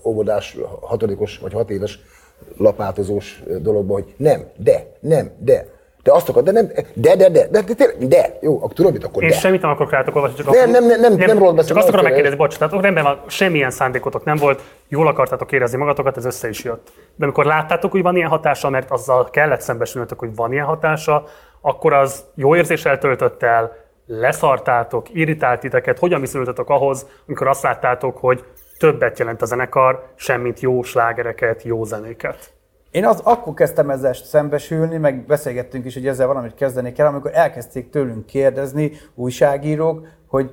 óvodás, 0.05 0.57
hatodikos 0.81 1.39
vagy 1.39 1.53
hat 1.53 1.71
éves 1.71 1.99
lapátozós 2.59 3.43
dologba, 3.61 3.93
hogy 3.93 4.15
nem, 4.17 4.41
de, 4.57 4.87
nem, 5.01 5.31
de. 5.39 5.73
Te 6.03 6.13
azt 6.13 6.29
akarod, 6.29 6.45
de 6.45 6.53
nem, 6.53 6.71
de, 6.95 7.17
de, 7.17 7.29
de, 7.29 7.49
de, 7.51 7.63
de, 7.63 8.07
de, 8.07 8.39
jó, 8.41 8.57
akkor 8.57 8.73
tudod 8.73 8.93
mit, 8.93 9.05
akkor 9.05 9.23
Én 9.23 9.29
de. 9.29 9.35
semmit 9.35 9.63
nem 9.63 9.71
akarok 9.71 9.93
rátok 9.93 10.15
olvasni, 10.15 10.37
csak 10.37 10.55
Nem, 10.55 10.71
nem, 10.71 10.87
nem, 10.87 11.01
nem, 11.01 11.15
nem 11.15 11.39
rólad 11.39 11.55
beszélek, 11.55 11.67
Csak 11.67 11.77
azt 11.77 11.89
akarom 11.89 12.05
megkérdezni, 12.05 12.37
bocs, 12.37 12.59
tehát 12.59 12.81
rendben 12.81 13.05
van, 13.05 13.21
semmilyen 13.27 13.71
szándékotok 13.71 14.25
nem 14.25 14.37
volt, 14.37 14.63
jól 14.89 15.07
akartátok 15.07 15.53
érezni 15.53 15.79
magatokat, 15.79 16.17
ez 16.17 16.25
össze 16.25 16.49
is 16.49 16.65
jött. 16.65 16.93
De 17.17 17.25
amikor 17.25 17.45
láttátok, 17.45 17.91
hogy 17.91 18.03
van 18.03 18.17
ilyen 18.17 18.29
hatása, 18.29 18.71
mert 18.71 18.91
azzal 18.91 19.31
kellett 19.31 19.61
szembesülnötök, 19.61 20.19
hogy 20.19 20.35
van 20.35 20.53
ilyen 20.53 20.65
hatása, 20.65 21.25
akkor 21.61 21.93
az 21.93 22.25
jó 22.35 22.57
érzéssel 22.57 22.99
töltött 22.99 23.43
el, 23.43 23.84
leszartátok, 24.07 25.15
irritált 25.15 25.61
titeket, 25.61 25.99
hogyan 25.99 26.21
viszonyultatok 26.21 26.71
ahhoz, 26.71 27.07
amikor 27.27 27.47
azt 27.47 27.63
láttátok, 27.63 28.17
hogy 28.17 28.45
többet 28.79 29.19
jelent 29.19 29.43
a 29.43 29.47
zenekar, 29.47 30.07
semmint 30.15 30.61
jó 30.61 30.83
slágereket, 30.83 31.63
jó 31.63 31.85
zenéket. 31.85 32.53
Én 32.91 33.07
az, 33.07 33.21
akkor 33.25 33.55
kezdtem 33.55 33.91
ezzel 33.91 34.13
szembesülni, 34.13 34.97
meg 34.97 35.27
beszélgettünk 35.27 35.85
is, 35.85 35.95
hogy 35.95 36.07
ezzel 36.07 36.27
valamit 36.27 36.55
kezdeni 36.55 36.93
kell, 36.93 37.07
amikor 37.07 37.31
elkezdték 37.35 37.91
tőlünk 37.91 38.27
kérdezni 38.27 38.93
újságírók, 39.15 40.07
hogy 40.27 40.51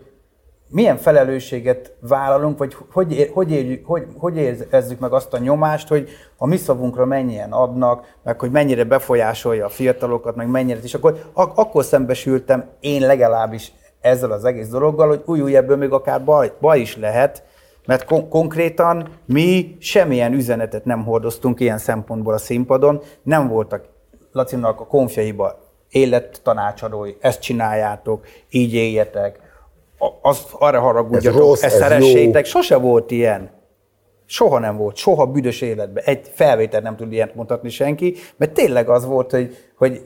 milyen 0.71 0.97
felelősséget 0.97 1.93
vállalunk, 1.99 2.57
vagy 2.57 2.75
hogy, 2.91 3.13
ér, 3.13 3.29
hogy, 3.33 3.51
érjük, 3.51 3.85
hogy, 3.85 4.07
hogy 4.17 4.37
érezzük 4.37 4.99
meg 4.99 5.13
azt 5.13 5.33
a 5.33 5.37
nyomást, 5.37 5.87
hogy 5.87 6.09
a 6.37 6.47
mi 6.47 6.57
szavunkra 6.57 7.05
mennyien 7.05 7.51
adnak, 7.51 8.15
meg 8.23 8.39
hogy 8.39 8.51
mennyire 8.51 8.83
befolyásolja 8.83 9.65
a 9.65 9.69
fiatalokat, 9.69 10.35
meg 10.35 10.47
mennyire, 10.47 10.79
és 10.83 10.93
akkor 10.93 11.23
ak- 11.33 11.57
akkor 11.57 11.83
szembesültem 11.83 12.69
én 12.79 13.01
legalábbis 13.01 13.71
ezzel 14.01 14.31
az 14.31 14.45
egész 14.45 14.67
dologgal, 14.67 15.07
hogy 15.07 15.21
új, 15.25 15.55
ebből 15.55 15.77
még 15.77 15.91
akár 15.91 16.23
baj, 16.23 16.53
baj 16.61 16.79
is 16.79 16.97
lehet, 16.97 17.43
mert 17.85 18.05
kon- 18.05 18.29
konkrétan 18.29 19.07
mi 19.25 19.77
semmilyen 19.79 20.33
üzenetet 20.33 20.85
nem 20.85 21.03
hordoztunk 21.03 21.59
ilyen 21.59 21.77
szempontból 21.77 22.33
a 22.33 22.37
színpadon, 22.37 23.01
nem 23.23 23.47
voltak 23.47 23.89
Lacinak 24.31 24.79
a 24.79 24.87
konfjaiba 24.87 25.59
élettanácsadói, 25.89 27.13
ezt 27.19 27.41
csináljátok, 27.41 28.25
így 28.49 28.73
éljetek, 28.73 29.39
az, 30.21 30.45
arra 30.51 30.79
haragudjatok, 30.79 31.41
Ez 31.41 31.47
rossz, 31.47 31.63
ezt 31.63 31.73
ez 31.73 31.79
szeressétek, 31.81 32.45
sose 32.45 32.75
volt 32.75 33.11
ilyen. 33.11 33.49
Soha 34.25 34.59
nem 34.59 34.77
volt, 34.77 34.95
soha 34.95 35.25
büdös 35.25 35.61
életben. 35.61 36.03
Egy 36.05 36.31
felvétel 36.33 36.81
nem 36.81 36.95
tud 36.95 37.11
ilyet 37.11 37.35
mutatni 37.35 37.69
senki, 37.69 38.15
mert 38.37 38.51
tényleg 38.51 38.89
az 38.89 39.05
volt, 39.05 39.31
hogy, 39.31 39.55
hogy 39.77 40.01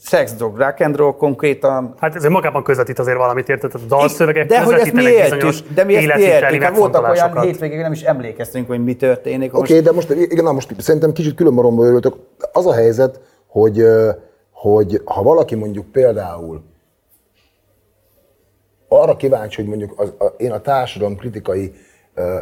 sex, 0.00 0.32
drog, 0.34 0.56
rock 0.56 0.80
and 0.80 0.96
roll 0.96 1.12
konkrétan, 1.12 1.94
Hát 1.98 2.14
ez 2.14 2.24
magában 2.24 2.62
közvetít 2.62 2.98
azért 2.98 3.16
valamit, 3.16 3.48
érted? 3.48 3.70
A 3.74 3.78
dalszövegek 3.88 4.46
de 4.46 4.62
hogy 4.62 4.74
ezt 4.74 4.92
mi 4.92 5.02
éltük, 5.02 5.54
de 5.74 5.84
mi 5.84 5.96
ezt 5.96 6.18
éltük, 6.18 6.62
hát 6.62 6.76
voltak 6.76 7.08
olyan 7.08 7.40
hétvégén, 7.40 7.80
nem 7.80 7.92
is 7.92 8.02
emlékeztünk, 8.02 8.66
hogy 8.66 8.84
mi 8.84 8.94
történik. 8.94 9.54
Oké, 9.54 9.72
okay, 9.72 9.84
de 9.84 9.92
most, 9.92 10.10
igen, 10.10 10.44
na 10.44 10.52
most 10.52 10.80
szerintem 10.80 11.12
kicsit 11.12 11.34
külön 11.34 11.52
maromba 11.52 11.84
örültök. 11.84 12.14
Az 12.52 12.66
a 12.66 12.72
helyzet, 12.72 13.20
hogy, 13.46 13.84
hogy 14.50 15.00
ha 15.04 15.22
valaki 15.22 15.54
mondjuk 15.54 15.86
például 15.92 16.62
arra 18.88 19.16
kíváncsi, 19.16 19.60
hogy 19.60 19.70
mondjuk 19.70 20.00
az, 20.00 20.12
a, 20.18 20.24
én 20.24 20.52
a 20.52 20.60
társadalom 20.60 21.16
kritikai 21.16 21.72
ö, 22.14 22.38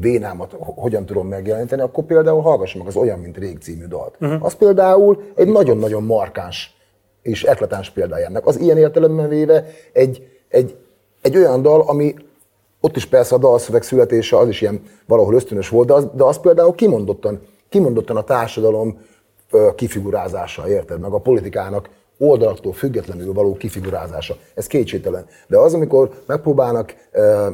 vénámat 0.00 0.52
ho- 0.52 0.78
hogyan 0.78 1.06
tudom 1.06 1.28
megjeleníteni, 1.28 1.82
akkor 1.82 2.04
például 2.04 2.40
hallgassa 2.40 2.78
meg 2.78 2.86
az 2.86 2.96
Olyan, 2.96 3.18
mint 3.18 3.36
Rég 3.36 3.58
című 3.58 3.86
dalt. 3.86 4.16
Uh-huh. 4.20 4.44
Az 4.44 4.54
például 4.54 5.22
egy 5.34 5.48
nagyon-nagyon 5.48 6.02
markáns 6.02 6.76
és 7.22 7.44
eklatáns 7.44 7.90
példája 7.90 8.26
ennek. 8.26 8.46
Az 8.46 8.60
ilyen 8.60 8.78
értelemben 8.78 9.28
véve 9.28 9.66
egy, 9.92 10.28
egy, 10.48 10.76
egy 11.22 11.36
olyan 11.36 11.62
dal, 11.62 11.80
ami 11.80 12.14
ott 12.80 12.96
is 12.96 13.06
persze 13.06 13.34
a 13.34 13.38
dalszöveg 13.38 13.82
születése 13.82 14.36
az 14.36 14.48
is 14.48 14.60
ilyen 14.60 14.82
valahol 15.06 15.34
ösztönös 15.34 15.68
volt, 15.68 15.86
de 15.86 15.92
az, 15.92 16.08
de 16.14 16.24
az 16.24 16.40
például 16.40 16.74
kimondottan, 16.74 17.40
kimondottan 17.68 18.16
a 18.16 18.22
társadalom 18.22 19.00
ö, 19.50 19.68
kifigurázása, 19.74 20.68
érted? 20.68 21.00
Meg 21.00 21.12
a 21.12 21.18
politikának 21.18 21.88
oldalaktól 22.18 22.72
függetlenül 22.72 23.32
való 23.32 23.56
kifigurázása. 23.56 24.36
Ez 24.54 24.66
kétségtelen. 24.66 25.26
De 25.46 25.58
az, 25.58 25.74
amikor 25.74 26.10
megpróbálnak 26.26 26.94
ö, 27.12 27.46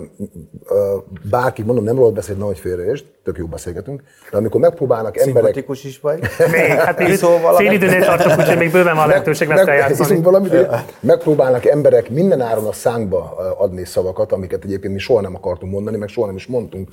ö, 0.69 0.97
bárki, 1.31 1.63
mondom, 1.63 1.85
nem 1.85 1.97
rólad 1.97 2.15
beszélt, 2.15 2.39
nagy 2.39 2.59
félreést, 2.59 3.05
tök 3.25 3.39
jó 3.39 3.47
beszélgetünk, 3.47 4.03
de 4.31 4.37
amikor 4.37 4.61
megpróbálnak 4.61 5.17
emberek... 5.19 5.43
Szimpatikus 5.43 5.85
is 5.85 6.01
vagy. 6.01 6.21
Még, 6.53 6.71
hát 6.71 6.99
még 6.99 7.09
Iszol 7.09 7.41
valamit? 7.41 7.69
fél 7.69 7.73
időnél 7.73 8.05
tartok, 8.05 8.39
úgyhogy 8.39 8.59
még 8.59 8.73
bőven 8.73 8.97
van 8.97 9.09
lehetőség 9.09 9.49
meg, 9.49 9.67
meg, 9.67 10.23
valamit, 10.23 10.69
megpróbálnak 11.01 11.67
emberek 11.67 12.11
minden 12.11 12.41
áron 12.41 12.67
a 12.67 12.73
szánkba 12.73 13.37
adni 13.59 13.85
szavakat, 13.85 14.33
amiket 14.33 14.65
egyébként 14.65 14.93
mi 14.93 14.99
soha 14.99 15.21
nem 15.21 15.35
akartunk 15.35 15.73
mondani, 15.73 15.97
meg 15.97 16.09
soha 16.09 16.27
nem 16.27 16.37
is 16.37 16.47
mondtunk. 16.47 16.89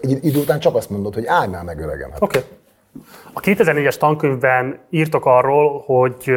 Egy 0.00 0.24
idő 0.24 0.38
után 0.38 0.58
csak 0.58 0.74
azt 0.74 0.90
mondod, 0.90 1.14
hogy 1.14 1.26
állj 1.26 1.48
már 1.48 1.64
meg 1.64 1.80
öregem. 1.80 2.10
Hát. 2.10 2.22
Okay. 2.22 2.42
A 3.32 3.40
2004-es 3.40 3.96
tankönyvben 3.96 4.78
írtok 4.90 5.26
arról, 5.26 5.82
hogy, 5.86 6.32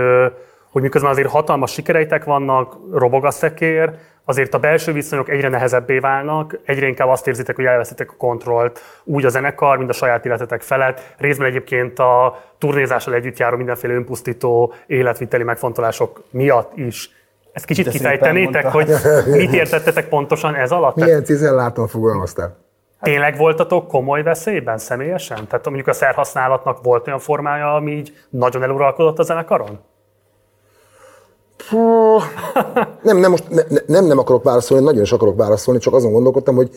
hogy 0.73 0.81
miközben 0.81 1.11
azért 1.11 1.29
hatalmas 1.29 1.71
sikereitek 1.71 2.23
vannak, 2.23 2.77
robog 2.91 3.25
a 3.25 3.31
szekér, 3.31 3.93
azért 4.25 4.53
a 4.53 4.59
belső 4.59 4.91
viszonyok 4.91 5.29
egyre 5.29 5.49
nehezebbé 5.49 5.99
válnak, 5.99 6.59
egyre 6.65 6.87
inkább 6.87 7.07
azt 7.07 7.27
érzitek, 7.27 7.55
hogy 7.55 7.65
elveszitek 7.65 8.11
a 8.11 8.15
kontrollt 8.17 8.79
úgy 9.03 9.25
a 9.25 9.29
zenekar, 9.29 9.77
mint 9.77 9.89
a 9.89 9.93
saját 9.93 10.25
életetek 10.25 10.61
felett. 10.61 11.15
Részben 11.17 11.47
egyébként 11.47 11.99
a 11.99 12.43
turnézással 12.57 13.13
együtt 13.13 13.37
járó 13.37 13.57
mindenféle 13.57 13.93
önpusztító 13.93 14.73
életviteli 14.87 15.43
megfontolások 15.43 16.23
miatt 16.29 16.77
is. 16.77 17.09
Ezt 17.51 17.65
kicsit 17.65 17.85
De 17.85 17.91
kifejtenétek, 17.91 18.65
hogy 18.65 18.93
mit 19.37 19.53
értettetek 19.53 20.09
pontosan 20.09 20.55
ez 20.55 20.71
alatt? 20.71 20.95
Milyen 20.95 21.23
cizelláton 21.23 21.87
fogalmaztál? 21.87 22.57
Tényleg 23.01 23.37
voltatok 23.37 23.87
komoly 23.87 24.23
veszélyben 24.23 24.77
személyesen? 24.77 25.47
Tehát 25.47 25.65
mondjuk 25.65 25.87
a 25.87 25.93
szerhasználatnak 25.93 26.83
volt 26.83 27.07
olyan 27.07 27.19
formája, 27.19 27.75
ami 27.75 27.91
így 27.91 28.13
nagyon 28.29 28.63
eluralkodott 28.63 29.19
a 29.19 29.23
zenekaron? 29.23 29.79
Nem, 33.01 33.17
nem, 33.17 33.31
most 33.31 33.49
ne- 33.49 33.81
nem, 33.85 34.05
nem 34.05 34.17
akarok 34.17 34.43
válaszolni, 34.43 34.83
nagyon 34.83 35.01
is 35.01 35.11
akarok 35.11 35.35
válaszolni, 35.35 35.79
csak 35.79 35.93
azon 35.93 36.11
gondolkodtam, 36.11 36.55
hogy 36.55 36.69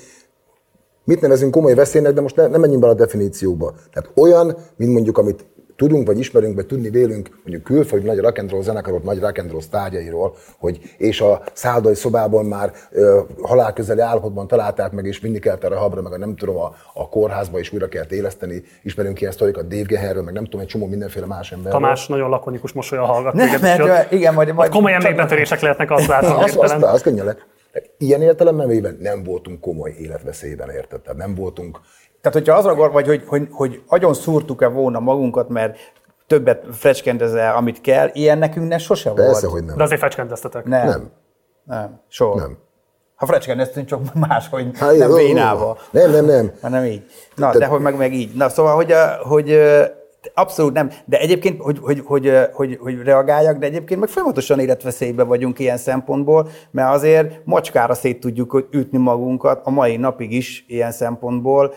mit 1.04 1.20
nevezünk 1.20 1.52
komoly 1.52 1.74
veszélynek, 1.74 2.12
de 2.12 2.20
most 2.20 2.36
ne, 2.36 2.46
nem 2.46 2.60
menjünk 2.60 2.82
bele 2.82 2.92
a 2.92 2.96
definícióba. 2.96 3.74
Tehát 3.92 4.10
olyan, 4.14 4.56
mint 4.76 4.92
mondjuk, 4.92 5.18
amit 5.18 5.44
tudunk, 5.76 6.06
vagy 6.06 6.18
ismerünk, 6.18 6.54
vagy 6.54 6.66
tudni 6.66 6.90
vélünk, 6.90 7.28
mondjuk 7.42 7.62
külföldi 7.62 8.06
nagy 8.06 8.18
rock 8.18 8.38
and 8.38 8.50
roll 8.50 8.62
zenekarok, 8.62 9.02
nagy 9.02 9.20
rock 9.20 9.38
and 9.38 9.50
roll 9.50 9.60
sztárjairól, 9.60 10.34
hogy 10.58 10.80
és 10.96 11.20
a 11.20 11.42
szállodai 11.52 11.94
szobában 11.94 12.44
már 12.44 12.72
ö, 12.90 13.20
halálközeli 13.42 14.00
állapotban 14.00 14.46
találták 14.46 14.92
meg, 14.92 15.04
és 15.04 15.18
vinni 15.20 15.38
kellett 15.38 15.64
a 15.64 15.68
rehabra, 15.68 16.02
meg 16.02 16.12
a 16.12 16.18
nem 16.18 16.36
tudom, 16.36 16.56
a, 16.56 16.74
a 16.94 17.08
kórházba 17.08 17.58
is 17.58 17.72
újra 17.72 17.88
kellett 17.88 18.12
éleszteni. 18.12 18.62
Ismerünk 18.82 19.20
ilyen 19.20 19.32
sztorikat 19.32 19.68
Dave 19.68 19.82
Geherről, 19.82 20.22
meg 20.22 20.34
nem 20.34 20.44
tudom, 20.44 20.60
egy 20.60 20.66
csomó 20.66 20.86
mindenféle 20.86 21.26
más 21.26 21.52
emberről. 21.52 21.80
Tamás 21.80 22.06
nagyon 22.06 22.28
lakonikus 22.28 22.72
mosolya 22.72 23.04
hallgat. 23.04 23.32
Nem, 23.32 23.46
téged, 23.46 23.60
mert, 23.62 23.80
úgyhogy 23.80 23.98
ott- 23.98 24.12
igen, 24.12 24.34
majd, 24.34 24.54
majd 24.54 24.70
komoly 24.70 24.92
emlékbetörések 24.92 25.60
lehetnek, 25.60 25.90
azt 25.90 26.06
látom. 26.06 26.36
Az, 26.36 26.42
az, 26.42 26.50
hirtelen. 26.50 26.82
az, 26.82 26.92
az 26.94 27.02
könnyen 27.02 27.24
lett. 27.24 27.46
Ilyen 27.98 28.22
értelemben 28.22 28.68
véve 28.68 28.90
nem 29.00 29.22
voltunk 29.24 29.60
komoly 29.60 29.94
életveszélyben, 29.98 30.70
érted? 30.70 31.00
Tehát 31.00 31.18
nem 31.18 31.34
voltunk 31.34 31.80
Tehát, 32.30 32.46
hogyha 32.46 32.58
azra 32.58 32.74
gond 32.74 32.92
vagy, 32.92 33.06
hogy, 33.06 33.22
hogy, 33.26 33.48
hogy 33.50 33.82
agyon 33.86 34.14
szúrtuk-e 34.14 34.66
volna 34.66 35.00
magunkat, 35.00 35.48
mert 35.48 35.78
többet 36.26 36.64
frecskendezel, 36.72 37.56
amit 37.56 37.80
kell, 37.80 38.08
ilyen 38.12 38.38
nekünk 38.38 38.68
ne 38.68 38.78
sose 38.78 39.10
Persze, 39.10 39.40
volt. 39.40 39.52
hogy 39.52 39.64
nem. 39.64 39.76
De 39.76 39.82
azért 39.82 40.00
fecskendeztetek. 40.00 40.64
Nem. 40.64 40.86
Nem. 40.86 41.10
Nem. 41.64 42.00
Soha. 42.08 42.36
Nem. 42.38 42.58
Ha 43.14 43.26
frecskendeztünk, 43.26 43.86
csak 43.86 44.00
máshogy, 44.28 44.78
Hát, 44.78 44.96
nem 44.96 45.10
jó. 45.10 45.16
Nem, 45.90 46.10
nem, 46.10 46.24
nem. 46.24 46.52
hanem 46.62 46.84
így. 46.84 47.04
Na, 47.34 47.56
de 47.58 47.66
hogy 47.66 47.80
meg, 47.80 47.96
meg 47.96 48.12
így. 48.14 48.34
Na, 48.34 48.48
szóval, 48.48 48.74
hogy, 48.74 48.92
a- 48.92 49.18
hogy 49.22 49.50
ö, 49.50 49.82
abszolút 50.34 50.72
nem. 50.72 50.90
De 51.04 51.18
egyébként, 51.18 51.60
hogy, 51.60 51.78
hogy, 51.82 52.02
hogy, 52.04 52.32
hogy, 52.52 52.78
hogy 52.80 53.02
reagáljak, 53.02 53.58
de 53.58 53.66
egyébként 53.66 54.00
meg 54.00 54.08
folyamatosan 54.08 54.58
életveszélyben 54.58 55.28
vagyunk 55.28 55.58
ilyen 55.58 55.76
szempontból, 55.76 56.48
mert 56.70 56.94
azért 56.94 57.44
macskára 57.44 57.94
szét 57.94 58.20
tudjuk 58.20 58.68
ütni 58.70 58.98
magunkat 58.98 59.60
a 59.64 59.70
mai 59.70 59.96
napig 59.96 60.32
is 60.32 60.64
ilyen 60.68 60.92
szempontból, 60.92 61.74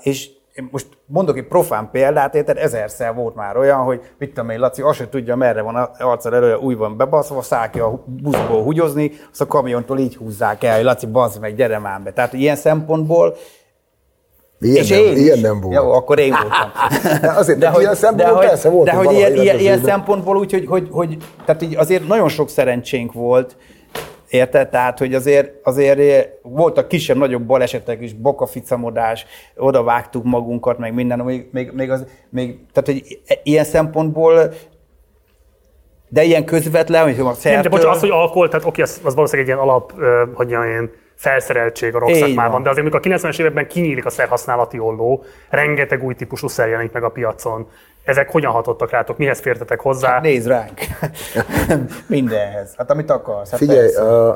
és 0.00 0.30
most 0.70 0.86
mondok 1.06 1.36
egy 1.36 1.46
profán 1.46 1.90
példát, 1.90 2.34
érted, 2.34 2.56
ezerszer 2.56 3.14
volt 3.14 3.34
már 3.34 3.56
olyan, 3.56 3.78
hogy 3.78 4.00
mit 4.18 4.28
tudom 4.34 4.50
én, 4.50 4.58
Laci, 4.58 4.82
azt 4.82 4.98
se 4.98 5.08
tudja, 5.08 5.36
merre 5.36 5.62
van 5.62 5.74
arccal 5.98 6.34
előre, 6.34 6.58
új 6.58 6.74
van 6.74 6.96
bebaszva, 6.96 7.42
száll 7.42 7.70
ki 7.70 7.78
a 7.78 8.04
buszból 8.06 8.62
húgyozni, 8.62 9.12
azt 9.30 9.40
a 9.40 9.46
kamiontól 9.46 9.98
így 9.98 10.16
húzzák 10.16 10.64
el, 10.64 10.74
hogy 10.74 10.84
Laci, 10.84 11.06
bazd 11.06 11.40
meg, 11.40 11.54
gyere 11.54 11.78
már 11.78 12.02
be. 12.02 12.12
Tehát 12.12 12.32
ilyen 12.32 12.56
szempontból 12.56 13.36
Ilyen, 14.60 14.82
és 14.82 14.88
nem, 14.88 14.98
én 14.98 15.16
ilyen 15.16 15.36
is. 15.36 15.42
nem 15.42 15.60
volt. 15.60 15.74
Jó, 15.74 15.92
akkor 15.92 16.18
én 16.18 16.30
voltam. 16.42 16.70
De 17.20 17.30
azért, 17.30 17.58
de 17.58 17.72
ilyen 17.78 17.94
szempontból 17.94 18.36
hogy, 18.36 18.46
persze 18.46 18.68
voltunk 18.68 18.98
de 18.98 19.04
hogy 19.04 19.16
ilyen, 19.16 19.34
ilyen, 19.34 19.58
ilyen 19.58 19.82
szempontból 19.82 20.36
úgy, 20.36 20.52
hogy, 20.52 20.66
hogy, 20.66 20.88
hogy 20.90 21.16
tehát 21.44 21.62
így 21.62 21.76
azért 21.76 22.08
nagyon 22.08 22.28
sok 22.28 22.48
szerencsénk 22.48 23.12
volt, 23.12 23.56
Érted? 24.28 24.68
Tehát, 24.68 24.98
hogy 24.98 25.14
azért, 25.14 25.52
azért 25.62 26.00
voltak 26.42 26.88
kisebb-nagyobb 26.88 27.42
balesetek 27.42 28.02
is, 28.02 28.12
bokaficamodás, 28.12 29.26
oda 29.56 29.82
vágtuk 29.82 30.24
magunkat, 30.24 30.78
meg 30.78 30.94
minden, 30.94 31.18
még, 31.18 31.48
még, 31.52 31.70
még, 31.72 31.90
az, 31.90 32.06
még 32.30 32.58
tehát, 32.72 32.88
hogy 32.88 33.20
ilyen 33.42 33.64
szempontból, 33.64 34.52
de 36.08 36.22
ilyen 36.22 36.44
közvetlen, 36.44 37.02
hogy 37.02 37.12
a 37.12 37.22
Nem, 37.22 37.32
de 37.32 37.38
szertől... 37.38 37.70
bocs, 37.70 37.84
az, 37.84 38.00
hogy 38.00 38.10
alkohol, 38.10 38.48
tehát 38.48 38.66
oké, 38.66 38.82
az, 38.82 39.00
az 39.04 39.14
valószínűleg 39.14 39.50
egy 39.50 39.56
ilyen 39.56 39.68
alap, 39.68 39.92
hogy 40.34 40.50
én, 40.50 40.90
felszereltség 41.18 41.94
a 41.94 41.98
rock 41.98 42.10
Így 42.10 42.18
szakmában, 42.18 42.52
van. 42.52 42.62
de 42.62 42.70
azért, 42.70 42.86
amikor 42.86 43.12
a 43.12 43.16
90-es 43.16 43.40
években 43.40 43.66
kinyílik 43.66 44.06
a 44.06 44.10
szerhasználati 44.10 44.78
olló, 44.78 45.24
rengeteg 45.50 46.04
új 46.04 46.14
típusú 46.14 46.48
szer 46.48 46.68
jelenik 46.68 46.92
meg 46.92 47.02
a 47.02 47.08
piacon. 47.08 47.66
ezek 48.04 48.30
hogyan 48.30 48.52
hatottak 48.52 48.90
rátok, 48.90 49.18
mihez 49.18 49.40
fértetek 49.40 49.80
hozzá? 49.80 50.08
Hát 50.12 50.22
nézd 50.22 50.46
ránk. 50.46 50.80
Mindenhez. 52.06 52.74
Hát 52.76 52.90
amit 52.90 53.10
akarsz. 53.10 53.50
Hát 53.50 53.58
Figyelj, 53.58 53.94
a, 53.94 54.30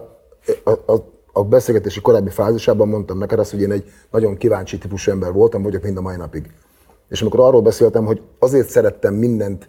a, 0.64 0.70
a, 0.86 0.92
a 1.32 1.44
beszélgetési 1.44 2.00
korábbi 2.00 2.30
fázisában 2.30 2.88
mondtam 2.88 3.18
neked 3.18 3.38
azt, 3.38 3.50
hogy 3.50 3.62
én 3.62 3.72
egy 3.72 3.84
nagyon 4.10 4.36
kíváncsi 4.36 4.78
típusú 4.78 5.10
ember 5.10 5.32
voltam, 5.32 5.62
vagyok 5.62 5.82
mind 5.82 5.96
a 5.96 6.00
mai 6.00 6.16
napig. 6.16 6.50
És 7.08 7.20
amikor 7.20 7.40
arról 7.40 7.62
beszéltem, 7.62 8.04
hogy 8.04 8.22
azért 8.38 8.68
szerettem 8.68 9.14
mindent 9.14 9.68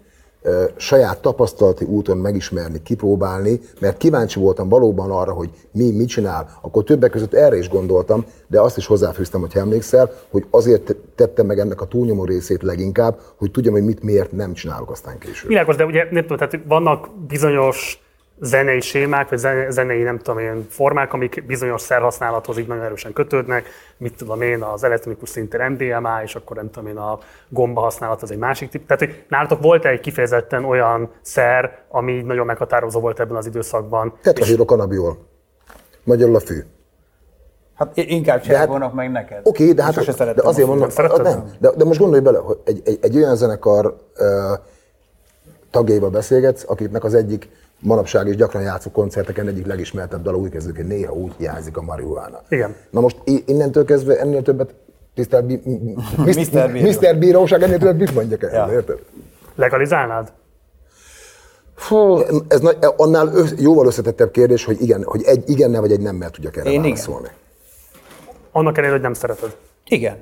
saját 0.75 1.21
tapasztalati 1.21 1.85
úton 1.85 2.17
megismerni, 2.17 2.81
kipróbálni, 2.83 3.59
mert 3.79 3.97
kíváncsi 3.97 4.39
voltam 4.39 4.69
valóban 4.69 5.11
arra, 5.11 5.31
hogy 5.31 5.49
mi 5.71 5.91
mit 5.91 6.07
csinál, 6.07 6.57
akkor 6.61 6.83
többek 6.83 7.11
között 7.11 7.33
erre 7.33 7.57
is 7.57 7.69
gondoltam, 7.69 8.25
de 8.47 8.61
azt 8.61 8.77
is 8.77 8.85
hozzáfűztem, 8.85 9.41
hogy 9.41 9.51
emlékszel, 9.55 10.11
hogy 10.29 10.45
azért 10.49 10.95
tettem 11.15 11.45
meg 11.45 11.59
ennek 11.59 11.81
a 11.81 11.85
túlnyomó 11.85 12.25
részét 12.25 12.63
leginkább, 12.63 13.19
hogy 13.37 13.51
tudjam, 13.51 13.73
hogy 13.73 13.85
mit 13.85 14.03
miért 14.03 14.31
nem 14.31 14.53
csinálok 14.53 14.91
aztán 14.91 15.17
később. 15.17 15.49
Világos, 15.49 15.75
de 15.75 15.85
ugye 15.85 16.07
nem 16.11 16.21
tudom, 16.21 16.37
tehát 16.37 16.59
vannak 16.67 17.09
bizonyos 17.27 18.02
zenei 18.41 18.79
sémák, 18.79 19.29
vagy 19.29 19.37
zene- 19.37 19.71
zenei, 19.71 20.01
nem 20.01 20.17
tudom 20.17 20.39
én, 20.39 20.67
formák, 20.69 21.13
amik 21.13 21.43
bizonyos 21.47 21.81
szerhasználathoz 21.81 22.57
így 22.57 22.67
nagyon 22.67 22.83
erősen 22.83 23.13
kötődnek. 23.13 23.67
Mit 23.97 24.15
tudom 24.17 24.41
én, 24.41 24.61
az 24.61 24.83
elektronikus 24.83 25.29
szinten 25.29 25.71
MDMA, 25.71 26.23
és 26.23 26.35
akkor 26.35 26.55
nem 26.55 26.69
tudom 26.71 26.89
én, 26.89 26.97
a 26.97 27.19
gomba 27.49 27.81
használat 27.81 28.21
az 28.21 28.31
egy 28.31 28.37
másik 28.37 28.69
tip. 28.69 28.85
Tehát, 28.87 29.03
hogy 29.03 29.23
nálatok 29.27 29.61
volt 29.61 29.85
egy 29.85 29.99
kifejezetten 29.99 30.65
olyan 30.65 31.11
szer, 31.21 31.77
ami 31.89 32.11
így 32.13 32.25
nagyon 32.25 32.45
meghatározó 32.45 32.99
volt 32.99 33.19
ebben 33.19 33.35
az 33.37 33.45
időszakban. 33.45 34.13
Tetrahidro 34.21 34.65
kanabiol. 34.65 35.17
Magyarul 36.03 36.35
a 36.35 36.39
fű. 36.39 36.63
Hát 37.75 37.97
inkább 37.97 38.41
De 38.41 38.57
hát- 38.57 38.93
meg 38.93 39.11
neked. 39.11 39.39
Oké, 39.43 39.71
de, 39.71 39.83
hát, 39.83 39.93
de 40.15 40.41
azért 40.43 40.67
a 40.67 40.69
mondom. 40.69 40.89
Szeretted? 40.89 41.21
nem, 41.21 41.51
de, 41.59 41.71
de 41.75 41.83
most 41.83 41.99
gondolj 41.99 42.21
bele, 42.21 42.37
hogy 42.37 42.57
egy, 42.65 42.81
egy, 42.85 42.97
egy 43.01 43.15
olyan 43.15 43.35
zenekar 43.35 43.95
ö, 44.15 44.53
tagjaival 45.71 46.09
beszélgetsz, 46.09 46.63
akiknek 46.67 47.03
az 47.03 47.13
egyik 47.13 47.49
manapság 47.83 48.27
is 48.27 48.35
gyakran 48.35 48.61
játszó 48.61 48.91
koncerteken 48.91 49.47
egyik 49.47 49.65
legismertebb 49.65 50.21
dala 50.21 50.37
úgy 50.37 50.49
kezdődik, 50.49 50.77
hogy 50.77 50.87
néha 50.87 51.13
úgy 51.13 51.33
hiányzik 51.37 51.77
a 51.77 51.81
marihuána. 51.81 52.41
Igen. 52.49 52.75
Na 52.89 52.99
most 52.99 53.17
innentől 53.45 53.85
kezdve 53.85 54.19
ennél 54.19 54.41
többet 54.41 54.73
tisztelt 55.13 55.45
Bi- 55.45 55.61
Mr. 56.17 56.71
Bíró. 56.71 56.89
Mr. 56.89 57.17
Bíróság, 57.17 57.61
ennél 57.63 57.77
többet 57.77 57.97
mit 57.97 58.13
mondjak 58.13 58.43
el, 58.43 58.67
Ja. 58.67 58.73
érted? 58.73 58.99
Legalizálnád? 59.55 60.31
Fú, 61.75 62.19
ez 62.47 62.59
nagy, 62.59 62.77
annál 62.97 63.27
össz, 63.27 63.51
jóval 63.57 63.85
összetettebb 63.85 64.31
kérdés, 64.31 64.65
hogy 64.65 64.81
igen, 64.81 65.03
hogy 65.03 65.23
egy 65.23 65.49
igennel 65.49 65.81
vagy 65.81 65.91
egy 65.91 65.99
nemmel 66.01 66.29
tudjak 66.29 66.55
erre 66.57 66.65
Én 66.69 66.71
igen. 66.73 66.83
válaszolni. 66.83 67.27
Annak 68.51 68.71
ellenére, 68.73 68.93
hogy 68.93 69.01
nem 69.03 69.13
szereted. 69.13 69.55
Igen. 69.87 70.17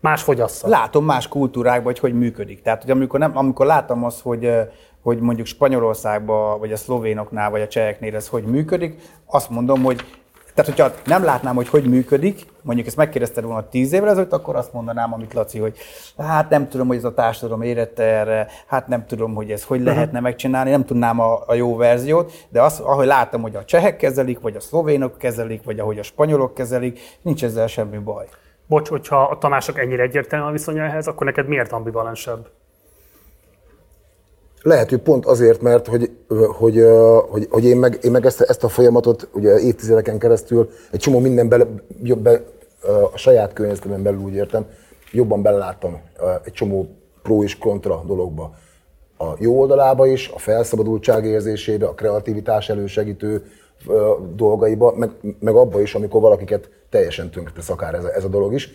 Más 0.00 0.22
fogyassza. 0.22 0.68
Látom 0.68 1.04
más 1.04 1.28
kultúrákban, 1.28 1.84
hogy 1.84 1.98
hogy 1.98 2.14
működik. 2.14 2.62
Tehát, 2.62 2.82
hogy 2.82 2.90
amikor, 2.90 3.18
nem, 3.18 3.36
amikor 3.36 3.66
látom 3.66 4.04
azt, 4.04 4.20
hogy, 4.20 4.50
hogy 5.02 5.18
mondjuk 5.18 5.46
Spanyolországban, 5.46 6.58
vagy 6.58 6.72
a 6.72 6.76
szlovénoknál, 6.76 7.50
vagy 7.50 7.60
a 7.60 7.68
cseheknél 7.68 8.14
ez 8.14 8.28
hogy 8.28 8.44
működik, 8.44 9.00
azt 9.26 9.50
mondom, 9.50 9.82
hogy 9.82 10.04
tehát, 10.54 10.70
hogyha 10.70 11.00
nem 11.04 11.24
látnám, 11.24 11.54
hogy 11.54 11.68
hogy 11.68 11.84
működik, 11.84 12.46
mondjuk 12.62 12.86
ezt 12.86 12.96
megkérdezted 12.96 13.44
volna 13.44 13.68
tíz 13.68 13.92
évvel 13.92 14.08
ezelőtt, 14.08 14.32
akkor 14.32 14.56
azt 14.56 14.72
mondanám, 14.72 15.12
amit 15.12 15.34
Laci, 15.34 15.58
hogy 15.58 15.76
hát 16.18 16.50
nem 16.50 16.68
tudom, 16.68 16.86
hogy 16.86 16.96
ez 16.96 17.04
a 17.04 17.14
társadalom 17.14 17.62
érette 17.62 18.02
erre, 18.02 18.48
hát 18.66 18.88
nem 18.88 19.06
tudom, 19.06 19.34
hogy 19.34 19.50
ez 19.50 19.64
hogy 19.64 19.80
lehetne 19.80 20.20
megcsinálni, 20.20 20.70
nem 20.70 20.84
tudnám 20.84 21.20
a, 21.20 21.42
a 21.46 21.54
jó 21.54 21.76
verziót, 21.76 22.32
de 22.48 22.62
azt, 22.62 22.80
ahogy 22.80 23.06
látom, 23.06 23.42
hogy 23.42 23.56
a 23.56 23.64
csehek 23.64 23.96
kezelik, 23.96 24.40
vagy 24.40 24.56
a 24.56 24.60
szlovénok 24.60 25.18
kezelik, 25.18 25.64
vagy 25.64 25.78
ahogy 25.78 25.98
a 25.98 26.02
spanyolok 26.02 26.54
kezelik, 26.54 27.00
nincs 27.22 27.44
ezzel 27.44 27.66
semmi 27.66 27.98
baj. 27.98 28.26
Bocs, 28.66 28.88
hogyha 28.88 29.22
a 29.22 29.38
Tamások 29.38 29.78
ennyire 29.78 30.02
egyértelmű 30.02 30.46
a 30.46 30.50
viszonya 30.50 30.82
ehhez, 30.82 31.06
akkor 31.06 31.26
neked 31.26 31.48
miért 31.48 31.72
ambivalensebb? 31.72 32.48
Lehet, 34.62 34.90
hogy 34.90 34.98
pont 34.98 35.26
azért, 35.26 35.60
mert 35.60 35.86
hogy, 35.86 36.10
hogy, 36.58 36.84
hogy, 37.28 37.46
hogy 37.50 37.64
én 37.64 37.76
meg, 37.76 37.98
én 38.02 38.10
meg 38.10 38.26
ezt, 38.26 38.40
ezt 38.40 38.64
a 38.64 38.68
folyamatot 38.68 39.28
ugye 39.32 39.58
évtizedeken 39.58 40.18
keresztül 40.18 40.70
egy 40.90 41.00
csomó 41.00 41.18
minden 41.18 41.48
bele, 41.48 41.66
be, 42.18 42.42
a 43.12 43.16
saját 43.16 43.52
környezetemben 43.52 44.02
belül 44.02 44.20
úgy 44.20 44.34
értem, 44.34 44.66
jobban 45.12 45.42
beleláttam 45.42 46.00
ö, 46.20 46.30
egy 46.44 46.52
csomó 46.52 46.88
pro 47.22 47.42
és 47.42 47.58
kontra 47.58 48.02
dologba. 48.06 48.54
A 49.18 49.24
jó 49.38 49.60
oldalába 49.60 50.06
is, 50.06 50.28
a 50.28 50.38
felszabadultság 50.38 51.24
érzésébe, 51.24 51.86
a 51.86 51.94
kreativitás 51.94 52.68
elősegítő 52.68 53.44
dolgaiba, 54.34 54.94
meg, 54.96 55.10
meg 55.40 55.54
abba 55.54 55.80
is, 55.80 55.94
amikor 55.94 56.20
valakiket 56.20 56.70
teljesen 56.90 57.30
tönkretesz 57.30 57.68
akár 57.70 57.94
ez 57.94 58.04
a, 58.04 58.14
ez 58.14 58.24
a 58.24 58.28
dolog 58.28 58.52
is. 58.52 58.72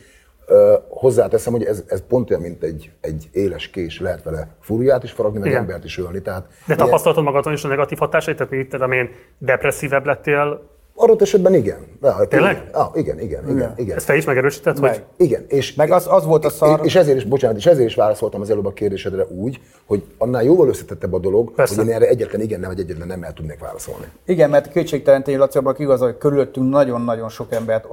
Hozzáteszem, 0.89 1.53
hogy 1.53 1.63
ez, 1.63 1.83
ez 1.87 2.03
pont 2.07 2.29
olyan, 2.29 2.41
mint 2.41 2.63
egy, 2.63 2.91
egy 3.01 3.29
éles 3.31 3.69
kés, 3.69 3.99
lehet 3.99 4.23
vele 4.23 4.47
fúriát 4.61 5.03
is 5.03 5.11
faragni, 5.11 5.39
meg 5.39 5.47
Igen. 5.47 5.61
embert 5.61 5.83
is 5.83 5.97
ölni. 5.97 6.21
Tehát, 6.21 6.47
De 6.67 6.75
tapasztaltad 6.75 7.23
magadon 7.23 7.53
is 7.53 7.63
a 7.63 7.67
negatív 7.67 7.97
hatásait? 7.97 8.37
Tehát 8.37 8.51
mit 8.51 8.69
tudom 8.69 8.91
én, 8.91 9.09
depresszívebb 9.37 10.05
lettél? 10.05 10.75
Adott 10.99 11.21
esetben 11.21 11.53
igen. 11.53 11.77
Ja, 12.01 12.15
Tényleg? 12.29 12.69
Ah, 12.71 12.87
igen, 12.95 13.19
igen, 13.19 13.49
igen, 13.49 13.73
igen. 13.75 13.95
Ezt 13.97 14.05
te 14.07 14.15
is 14.15 14.25
megerősíted, 14.25 14.77
hogy 14.77 14.89
Meg. 14.89 15.05
Igen, 15.17 15.45
és, 15.47 15.73
Meg 15.73 15.91
az- 15.91 16.07
az 16.09 16.25
volt 16.25 16.45
a 16.45 16.49
szar- 16.49 16.85
És 16.85 16.95
ezért 16.95 17.17
is, 17.17 17.23
bocsánat, 17.25 17.57
és 17.57 17.65
ezért 17.65 17.87
is 17.87 17.95
válaszoltam 17.95 18.41
az 18.41 18.49
előbb 18.49 18.65
a 18.65 18.71
kérdésedre 18.73 19.25
úgy, 19.25 19.59
hogy 19.85 20.03
annál 20.17 20.43
jóval 20.43 20.67
összetettebb 20.67 21.13
a 21.13 21.19
dolog, 21.19 21.51
Persze. 21.53 21.75
hogy 21.75 21.87
én 21.87 21.93
erre 21.93 22.07
egyetlen 22.07 22.41
igen, 22.41 22.61
vagy 22.61 22.79
egyetlen 22.79 23.07
nem 23.07 23.23
el 23.23 23.33
tudnék 23.33 23.59
válaszolni. 23.59 24.05
Igen, 24.25 24.49
mert 24.49 24.71
kétségtelen 24.71 25.23
tény, 25.23 25.37
Laci, 25.37 25.57
abban 25.57 25.75
igaz, 25.77 25.99
hogy 25.99 26.17
körülöttünk 26.17 26.69
nagyon-nagyon 26.69 27.29
sok 27.29 27.51
embert 27.53 27.85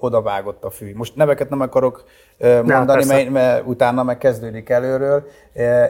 odavágott 0.00 0.64
a 0.64 0.70
fű. 0.70 0.92
Most 0.94 1.16
neveket 1.16 1.48
nem 1.50 1.60
akarok 1.60 2.04
mondani, 2.38 2.86
persze. 2.86 3.14
mert, 3.14 3.30
mert 3.30 3.66
utána 3.66 4.02
meg 4.02 4.18
kezdődik 4.18 4.68
előről, 4.68 5.24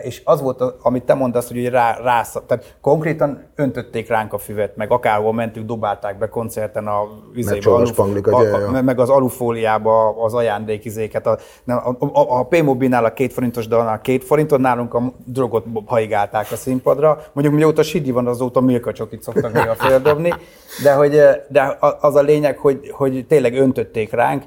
és 0.02 0.22
az 0.24 0.40
volt, 0.40 0.60
a- 0.60 0.76
amit 0.82 1.04
te 1.04 1.14
mondasz, 1.14 1.48
hogy 1.48 1.68
rá, 1.68 1.96
rá, 2.02 2.22
tehát 2.46 2.76
konkrétan 2.80 3.44
öntötték 3.54 4.08
ránk 4.08 4.32
a 4.32 4.38
füvet, 4.38 4.76
meg 4.76 4.90
akárhol 4.90 5.32
mentünk, 5.32 5.66
dobálták 5.66 6.18
be 6.18 6.28
koncerten 6.28 6.86
a 6.86 7.08
vizébe, 7.32 7.60
Panglik, 7.94 8.26
a, 8.26 8.76
a, 8.76 8.82
meg 8.82 8.98
az 8.98 9.08
alufóliába 9.08 10.22
az 10.24 10.34
ajándékizéket. 10.34 11.26
A, 11.26 11.38
a, 11.66 11.96
a, 12.12 12.38
a 12.38 12.46
P-mobilnál 12.46 13.04
a 13.04 13.12
két 13.12 13.32
forintos 13.32 13.68
dalnál 13.68 14.00
két 14.00 14.24
forintot, 14.24 14.60
nálunk 14.60 14.94
a 14.94 15.02
drogot 15.24 15.64
haigálták 15.86 16.46
a 16.50 16.56
színpadra. 16.56 17.22
Mondjuk 17.32 17.56
mióta 17.56 17.82
Sidi 17.82 18.10
van, 18.10 18.26
azóta 18.26 18.60
Milka 18.60 18.92
csokit 18.92 19.22
szoktak 19.22 19.52
néha 19.52 19.74
földobni, 19.74 20.34
de, 20.82 20.92
hogy, 20.92 21.20
de 21.48 21.78
az 22.00 22.14
a 22.14 22.22
lényeg, 22.22 22.58
hogy, 22.58 22.90
hogy 22.90 23.26
tényleg 23.28 23.54
öntötték 23.54 24.12
ránk. 24.12 24.42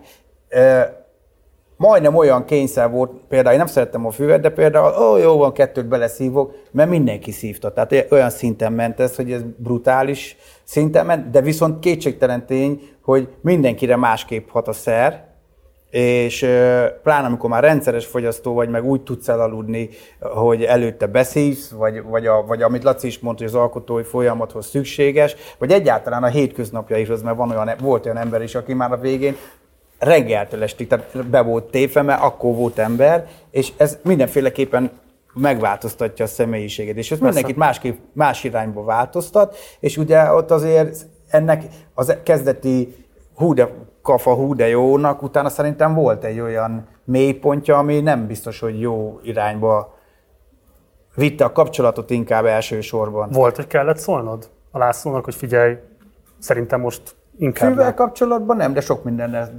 Majdnem 1.78 2.16
olyan 2.16 2.46
kényszer 2.46 2.90
volt, 2.90 3.12
például 3.28 3.52
én 3.52 3.58
nem 3.58 3.68
szerettem 3.68 4.06
a 4.06 4.12
füvet, 4.12 4.42
de 4.42 4.50
például, 4.50 5.04
ó, 5.04 5.18
jó 5.18 5.38
van, 5.38 5.54
kettőt 5.54 5.88
beleszívok, 5.88 6.54
mert 6.72 6.90
mindenki 6.90 7.32
szívta. 7.32 7.74
Tehát 7.74 8.12
olyan 8.12 8.30
szinten 8.30 8.74
ment 8.74 9.00
ez, 9.00 9.16
hogy 9.16 9.32
ez 9.32 9.42
brutális 9.58 10.38
szinten 10.64 11.06
ment, 11.06 11.30
de 11.30 11.42
viszont 11.42 11.80
kétségtelen 11.80 12.46
tény, 12.46 12.82
hogy 13.02 13.28
mindenkire 13.42 13.96
másképp 13.96 14.50
hat 14.50 14.68
a 14.68 14.74
szer, 14.74 15.26
és 15.90 16.40
pláne 17.04 17.28
amikor 17.28 17.50
már 17.50 17.64
rendszeres 17.64 18.06
fogyasztó 18.06 18.54
vagy, 18.54 18.70
meg 18.70 18.86
úgy 18.86 19.02
tudsz 19.02 19.28
elaludni, 19.28 19.90
hogy 20.20 20.64
előtte 20.64 21.06
beszívsz, 21.06 21.70
vagy, 21.70 22.04
vagy, 22.04 22.28
a, 22.28 22.44
vagy 22.48 22.62
amit 22.62 22.84
Laci 22.84 23.08
is 23.08 23.20
mondta, 23.20 23.44
hogy 23.44 23.54
az 23.54 23.60
alkotói 23.60 24.04
folyamathoz 24.04 24.66
szükséges, 24.66 25.36
vagy 25.58 25.72
egyáltalán 25.72 26.24
a 26.24 26.28
hétköznapjaikhoz, 26.28 27.22
mert 27.22 27.38
van 27.38 27.50
olyan, 27.50 27.72
volt 27.82 28.06
olyan 28.06 28.18
ember 28.18 28.42
is, 28.42 28.56
aki 28.56 28.74
már 28.74 28.92
a 28.92 28.98
végén 28.98 29.36
reggeltől 30.00 30.64
estig, 30.64 30.88
tehát 30.88 31.28
be 31.28 31.42
volt 31.42 31.64
téve, 31.64 32.02
mert 32.02 32.22
akkor 32.22 32.56
volt 32.56 32.78
ember, 32.78 33.28
és 33.52 33.74
ez 33.78 33.98
mindenféleképpen 34.04 34.92
megváltoztatja 35.34 36.26
a 36.26 36.28
személyiséget, 36.28 36.96
és 36.96 37.12
ez 37.12 37.20
mindenkit 37.20 37.56
másképp, 37.56 37.98
más 38.14 38.44
irányba 38.44 38.84
változtat, 38.84 39.58
és 39.80 39.98
ugye 39.98 40.32
ott 40.32 40.52
azért 40.52 41.06
ennek 41.30 41.64
az 41.94 42.16
kezdeti 42.24 43.06
hú 43.36 43.54
de 43.54 43.70
kafa, 44.02 44.34
hú 44.34 44.56
de 44.56 44.68
jónak, 44.68 45.22
utána 45.22 45.50
szerintem 45.50 45.94
volt 45.94 46.24
egy 46.24 46.40
olyan 46.40 46.88
mélypontja, 47.04 47.78
ami 47.78 48.00
nem 48.00 48.28
biztos, 48.28 48.60
hogy 48.60 48.80
jó 48.80 49.20
irányba 49.24 49.98
vitte 51.16 51.46
a 51.46 51.52
kapcsolatot 51.52 52.10
inkább 52.10 52.46
elsősorban. 52.46 53.30
volt, 53.30 53.56
hogy 53.56 53.68
kellett 53.68 53.98
szólnod 53.98 54.50
a 54.72 54.78
Lászlónak, 54.78 55.24
hogy 55.24 55.36
figyelj, 55.36 55.76
szerintem 56.40 56.82
most 56.82 57.16
inkább 57.38 57.70
Fűvel 57.70 57.86
nem. 57.86 57.96
kapcsolatban 57.96 58.58
nem, 58.58 58.74
de 58.74 58.82
sok 58.82 59.04
minden 59.04 59.50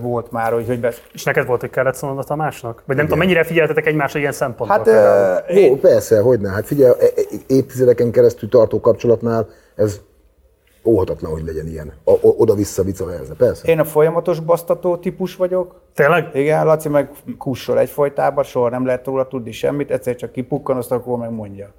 volt 0.00 0.30
már, 0.30 0.52
hogy, 0.52 0.66
hogy 0.66 0.80
besz... 0.80 1.02
És 1.12 1.24
neked 1.24 1.46
volt, 1.46 1.60
hogy 1.60 1.70
kellett 1.70 1.94
szólnod 1.94 2.18
a 2.18 2.24
Tamásnak? 2.24 2.82
Vagy 2.86 2.96
nem 2.96 3.04
tudom, 3.04 3.18
mennyire 3.20 3.44
figyeltetek 3.44 3.86
egymásra 3.86 4.18
ilyen 4.18 4.32
szempontból? 4.32 4.78
Hát 4.78 5.46
ö, 5.48 5.70
Ó, 5.70 5.76
persze, 5.76 6.20
hogy 6.20 6.40
ne. 6.40 6.50
Hát 6.50 6.66
figyelj, 6.66 6.92
e- 7.00 7.04
e- 7.04 7.36
évtizedeken 7.46 8.10
keresztül 8.10 8.48
tartó 8.48 8.80
kapcsolatnál 8.80 9.48
ez 9.76 10.00
óhatatlan, 10.84 11.32
hogy 11.32 11.44
legyen 11.44 11.66
ilyen. 11.66 11.92
Oda-vissza, 12.20 12.82
vice 12.82 13.04
versa, 13.04 13.34
persze. 13.34 13.68
én 13.68 13.78
a 13.78 13.84
folyamatos 13.84 14.40
basztató 14.40 14.96
típus 14.96 15.36
vagyok, 15.36 15.80
Tényleg? 15.94 16.30
igen, 16.32 16.64
Laci 16.64 16.88
meg 16.88 17.10
kussol 17.38 17.78
egyfolytában, 17.78 18.44
soha 18.44 18.68
nem 18.68 18.86
lehet 18.86 19.06
róla 19.06 19.26
tudni 19.26 19.52
semmit, 19.52 19.90
egyszer 19.90 20.14
csak 20.16 20.32
kipukkan, 20.32 20.76
azt 20.76 20.92
akkor 20.92 21.18
megmondja. 21.18 21.72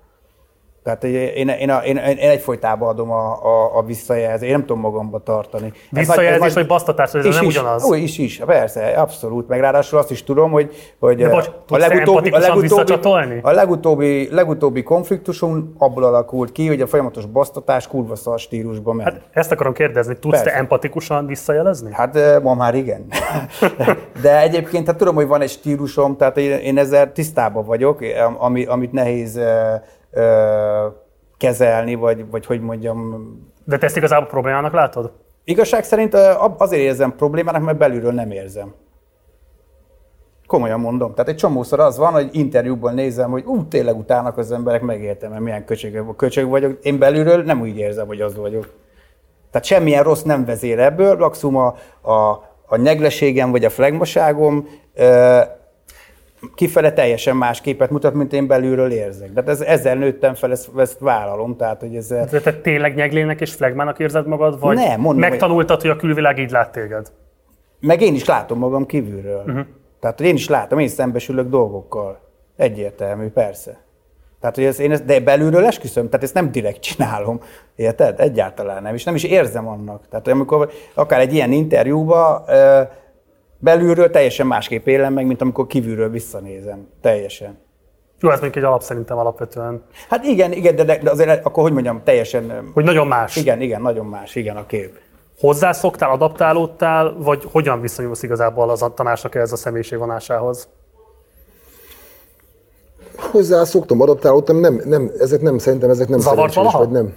Tehát 0.86 1.04
én, 1.04 1.48
én, 1.48 1.50
én, 1.50 1.70
én, 1.86 1.98
én 1.98 2.30
egyfolytában 2.30 2.90
adom 2.90 3.12
a, 3.12 3.44
a, 3.44 3.78
a 3.78 3.84
visszajelzést, 3.84 4.44
én 4.44 4.52
nem 4.52 4.66
tudom 4.66 4.80
magamba 4.80 5.20
tartani. 5.20 5.72
Visszajelzés 5.90 6.54
vagy 6.54 6.68
basztatás, 6.68 7.14
ez 7.14 7.26
is, 7.26 7.36
nem 7.36 7.44
is, 7.44 7.58
ugyanaz. 7.58 7.84
Ó, 7.84 7.94
is, 7.94 8.18
is, 8.18 8.42
persze, 8.46 8.88
abszolút. 8.88 9.48
Meg 9.48 9.60
ráadásul 9.60 10.00
azt 10.00 10.12
is 10.12 10.24
tudom, 10.24 10.52
hogy, 10.52 10.96
hogy 11.00 11.18
De 11.18 11.30
bocs, 11.30 11.50
a 11.68 11.78
legutóbbi, 11.78 12.30
a 12.30 12.38
legutóbbi, 12.40 13.40
a 13.42 13.52
legutóbbi, 13.52 14.28
legutóbbi 14.32 14.84
konfliktusunk 14.84 15.70
abból 15.78 16.04
alakult 16.04 16.52
ki, 16.52 16.68
hogy 16.68 16.82
a 16.82 16.88
folyamatos 16.88 17.26
basztatás 17.26 17.88
kurva 17.88 18.16
szar 18.16 18.40
stílusban 18.40 18.96
ment. 18.96 19.10
Hát 19.10 19.22
ezt 19.32 19.52
akarom 19.52 19.74
kérdezni, 19.74 20.14
tudsz 20.20 20.36
Persze. 20.36 20.52
te 20.52 20.58
empatikusan 20.58 21.26
visszajelezni? 21.26 21.94
Hát 21.94 22.42
ma 22.42 22.54
már 22.54 22.76
igen. 22.76 23.06
De 24.22 24.42
egyébként 24.42 24.88
hát 24.88 24.98
tudom, 24.98 25.16
hogy 25.16 25.28
van 25.28 25.42
egy 25.42 25.50
stílusom, 25.50 26.18
tehát 26.18 26.38
én, 26.38 26.52
én 26.52 26.78
ezzel 26.78 27.12
tisztában 27.12 27.66
vagyok, 27.66 28.00
ami, 28.38 28.66
amit 28.66 28.92
nehéz 28.92 29.40
ö, 30.16 30.88
kezelni, 31.38 31.96
vagy, 31.96 32.30
vagy 32.30 32.46
hogy 32.46 32.62
mondjam. 32.62 33.28
De 33.64 33.78
te 33.78 33.86
ezt 33.86 33.98
igazából 33.98 34.28
problémának 34.28 34.74
látod? 34.74 35.12
Igazság 35.44 35.84
szerint 35.84 36.14
azért 36.58 36.82
érzem 36.82 37.16
problémának, 37.16 37.62
mert 37.62 37.78
belülről 37.78 38.12
nem 38.12 38.32
érzem. 38.32 38.74
Komolyan 40.48 40.80
mondom. 40.80 41.14
Tehát 41.14 41.30
egy 41.30 41.36
csomószor 41.36 41.80
az 41.80 41.98
van, 41.98 42.14
hogy 42.14 42.30
interjúban 42.32 42.94
nézem, 42.94 43.32
hogy 43.32 43.44
ú, 43.46 43.68
tényleg 43.68 43.98
utálnak 43.98 44.38
az 44.38 44.52
emberek, 44.52 44.82
megértem, 44.82 45.30
mert 45.30 45.42
milyen 45.42 45.66
köcsög, 45.66 46.16
köcsög 46.16 46.50
vagyok. 46.50 46.80
Én 46.82 47.00
belülről 47.00 47.44
nem 47.44 47.62
úgy 47.62 47.78
érzem, 47.78 48.08
hogy 48.08 48.22
az 48.22 48.36
vagyok. 48.36 48.74
Tehát 49.52 49.68
semmilyen 49.68 50.04
rossz 50.04 50.22
nem 50.22 50.46
vezér 50.46 50.80
ebből, 50.80 51.18
maximum 51.18 51.56
a, 51.56 51.76
a, 52.12 52.44
a 52.66 52.76
nyegleségem 52.76 53.52
vagy 53.52 53.66
a 53.66 53.70
flegmaságom 53.70 54.68
kifele 56.56 56.94
teljesen 56.94 57.36
más 57.36 57.62
képet 57.62 57.90
mutat, 57.90 58.14
mint 58.14 58.34
én 58.34 58.48
belülről 58.48 58.92
érzek. 58.92 59.32
De 59.32 59.44
ez, 59.46 59.62
ezzel 59.62 59.96
nőttem 59.96 60.34
fel, 60.34 60.52
ezt, 60.52 60.70
ezt 60.78 61.00
vállalom, 61.00 61.56
tehát 61.58 61.80
hogy 61.80 61.96
ez... 61.96 62.08
De 62.08 62.40
te 62.44 62.54
tényleg 62.54 62.96
nyeglének 62.96 63.42
és 63.42 63.54
flegmának 63.54 64.00
érzed 64.00 64.28
magad, 64.28 64.60
vagy 64.60 64.76
Nem, 64.76 65.00
mondom, 65.00 65.30
megtanultad, 65.30 65.82
hogy 65.82 65.90
a 65.90 65.96
külvilág 65.96 66.40
így 66.40 66.52
lát 66.52 66.72
téged? 66.72 67.12
Meg 67.80 68.02
én 68.02 68.14
is 68.14 68.26
látom 68.26 68.60
magam 68.60 68.86
kívülről. 68.86 69.44
Uh-huh. 69.46 69.66
Tehát, 70.00 70.18
hogy 70.18 70.28
én 70.28 70.36
is 70.36 70.50
látom, 70.50 70.80
én 70.80 70.88
szembesülök 70.88 71.50
dolgokkal. 71.50 72.20
Egyértelmű, 72.56 73.28
persze. 73.28 73.84
Tehát, 74.40 74.56
hogy 74.56 74.66
ez, 74.66 74.80
én 74.80 74.92
ezt, 74.92 75.06
de 75.06 75.20
belülről 75.20 75.66
esküszöm, 75.66 76.06
tehát 76.06 76.24
ezt 76.24 76.34
nem 76.34 76.52
direkt 76.52 76.80
csinálom, 76.80 77.40
érted? 77.76 78.20
Egyáltalán 78.20 78.84
nem, 78.84 78.94
és 78.94 79.04
nem 79.04 79.16
is 79.16 79.24
érzem 79.24 79.68
annak. 79.68 80.08
Tehát, 80.10 80.28
amikor 80.28 80.72
akár 80.94 81.20
egy 81.20 81.34
ilyen 81.34 81.52
interjúba 81.52 82.44
ö, 82.48 82.82
belülről 83.60 84.10
teljesen 84.10 84.48
másképp 84.48 84.88
élem 84.88 85.14
meg, 85.14 85.26
mint 85.26 85.42
amikor 85.42 85.68
kívülről 85.68 86.10
visszanézem. 86.10 86.88
Teljesen. 87.02 87.58
Jó, 88.20 88.30
ez 88.30 88.40
mondjuk 88.40 88.64
egy 88.64 88.70
alap 88.70 88.82
szerintem 88.82 89.18
alapvetően. 89.18 89.84
Hát 90.10 90.24
igen, 90.24 90.52
igen, 90.52 90.76
de, 90.76 90.84
de 90.84 91.10
azért 91.10 91.46
akkor 91.46 91.64
hogy 91.64 91.74
mondjam, 91.74 92.02
teljesen... 92.04 92.72
Hogy 92.74 92.84
nagyon 92.84 93.08
más. 93.08 93.36
Igen, 93.36 93.62
igen, 93.62 93.82
nagyon 93.82 94.06
más, 94.06 94.36
igen 94.36 94.56
a 94.56 94.66
kép. 94.66 95.00
Hozzászoktál, 95.40 96.12
adaptálódtál, 96.12 97.16
vagy 97.18 97.48
hogyan 97.52 97.82
viszonyulsz 97.82 98.24
igazából 98.24 98.70
az 98.70 98.86
Tamásnak 98.96 99.36
ehhez 99.36 99.52
a 99.52 99.56
személyiségvonásához? 99.56 100.68
Hozzászoktam, 103.18 104.02
adaptálódtam, 104.02 104.60
nem, 104.60 104.82
nem, 104.86 105.12
ezek 105.20 105.42
nem, 105.42 105.58
szerintem 105.58 105.90
ezek 105.90 106.08
nem 106.08 106.20
Zavart 106.20 106.54
szerencsés, 106.54 106.74
valaha? 106.74 106.78
vagy 106.78 106.90
nem. 106.90 107.14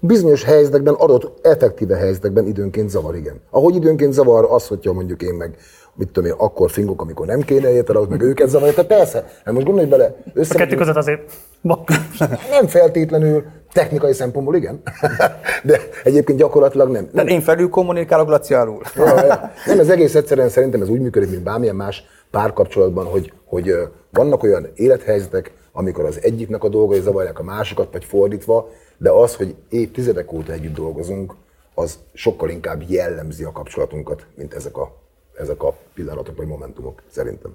Bizonyos 0.00 0.44
helyzetekben, 0.44 0.94
adott 0.94 1.46
effektíve 1.46 1.96
helyzetekben 1.96 2.46
időnként 2.46 2.90
zavar, 2.90 3.16
igen. 3.16 3.40
Ahogy 3.50 3.74
időnként 3.74 4.12
zavar 4.12 4.46
az, 4.50 4.66
hogyha 4.66 4.92
mondjuk 4.92 5.22
én 5.22 5.34
meg, 5.34 5.56
mit 5.94 6.08
tudom 6.08 6.30
én, 6.30 6.36
akkor 6.38 6.70
fingok, 6.70 7.00
amikor 7.00 7.26
nem 7.26 7.40
kéne, 7.40 7.72
érted, 7.72 7.96
az 7.96 8.06
meg 8.08 8.22
őket 8.22 8.48
zavarja. 8.48 8.74
Tehát 8.74 8.90
persze, 8.90 9.28
hát 9.44 9.54
most 9.54 9.66
gondolj 9.66 9.86
bele, 9.86 10.04
A 10.04 10.30
össze 10.34 10.54
kettő 10.54 10.76
között 10.76 10.96
azért 10.96 11.32
nem 12.50 12.66
feltétlenül, 12.66 13.44
technikai 13.72 14.12
szempontból 14.12 14.54
igen, 14.54 14.82
de 15.62 15.80
egyébként 16.04 16.38
gyakorlatilag 16.38 16.90
nem. 16.90 17.02
nem. 17.02 17.12
Tehát 17.12 17.28
én 17.28 17.40
felül 17.40 17.68
kommunikálok 17.68 18.28
Laci 18.28 18.54
alul. 18.54 18.80
Ja, 18.96 19.24
ja. 19.24 19.50
Nem, 19.66 19.78
ez 19.78 19.88
egész 19.88 20.14
egyszerűen 20.14 20.48
szerintem 20.48 20.82
ez 20.82 20.88
úgy 20.88 21.00
működik, 21.00 21.30
mint 21.30 21.42
bármilyen 21.42 21.76
más 21.76 22.04
párkapcsolatban, 22.30 23.06
hogy, 23.06 23.32
hogy 23.44 23.74
vannak 24.10 24.42
olyan 24.42 24.68
élethelyzetek, 24.74 25.52
amikor 25.72 26.04
az 26.04 26.18
egyiknek 26.22 26.64
a 26.64 26.68
dolgai 26.68 27.00
zavarják 27.00 27.38
a 27.38 27.42
másikat, 27.42 27.88
vagy 27.92 28.04
fordítva, 28.04 28.68
de 28.98 29.10
az, 29.10 29.36
hogy 29.36 29.54
évtizedek 29.68 30.32
óta 30.32 30.52
együtt 30.52 30.74
dolgozunk, 30.74 31.34
az 31.74 31.98
sokkal 32.12 32.50
inkább 32.50 32.82
jellemzi 32.86 33.44
a 33.44 33.52
kapcsolatunkat, 33.52 34.26
mint 34.34 34.54
ezek 34.54 34.76
a, 34.76 34.96
ezek 35.38 35.62
a 35.62 35.76
pillanatok 35.94 36.36
vagy 36.36 36.46
momentumok, 36.46 37.02
szerintem. 37.08 37.54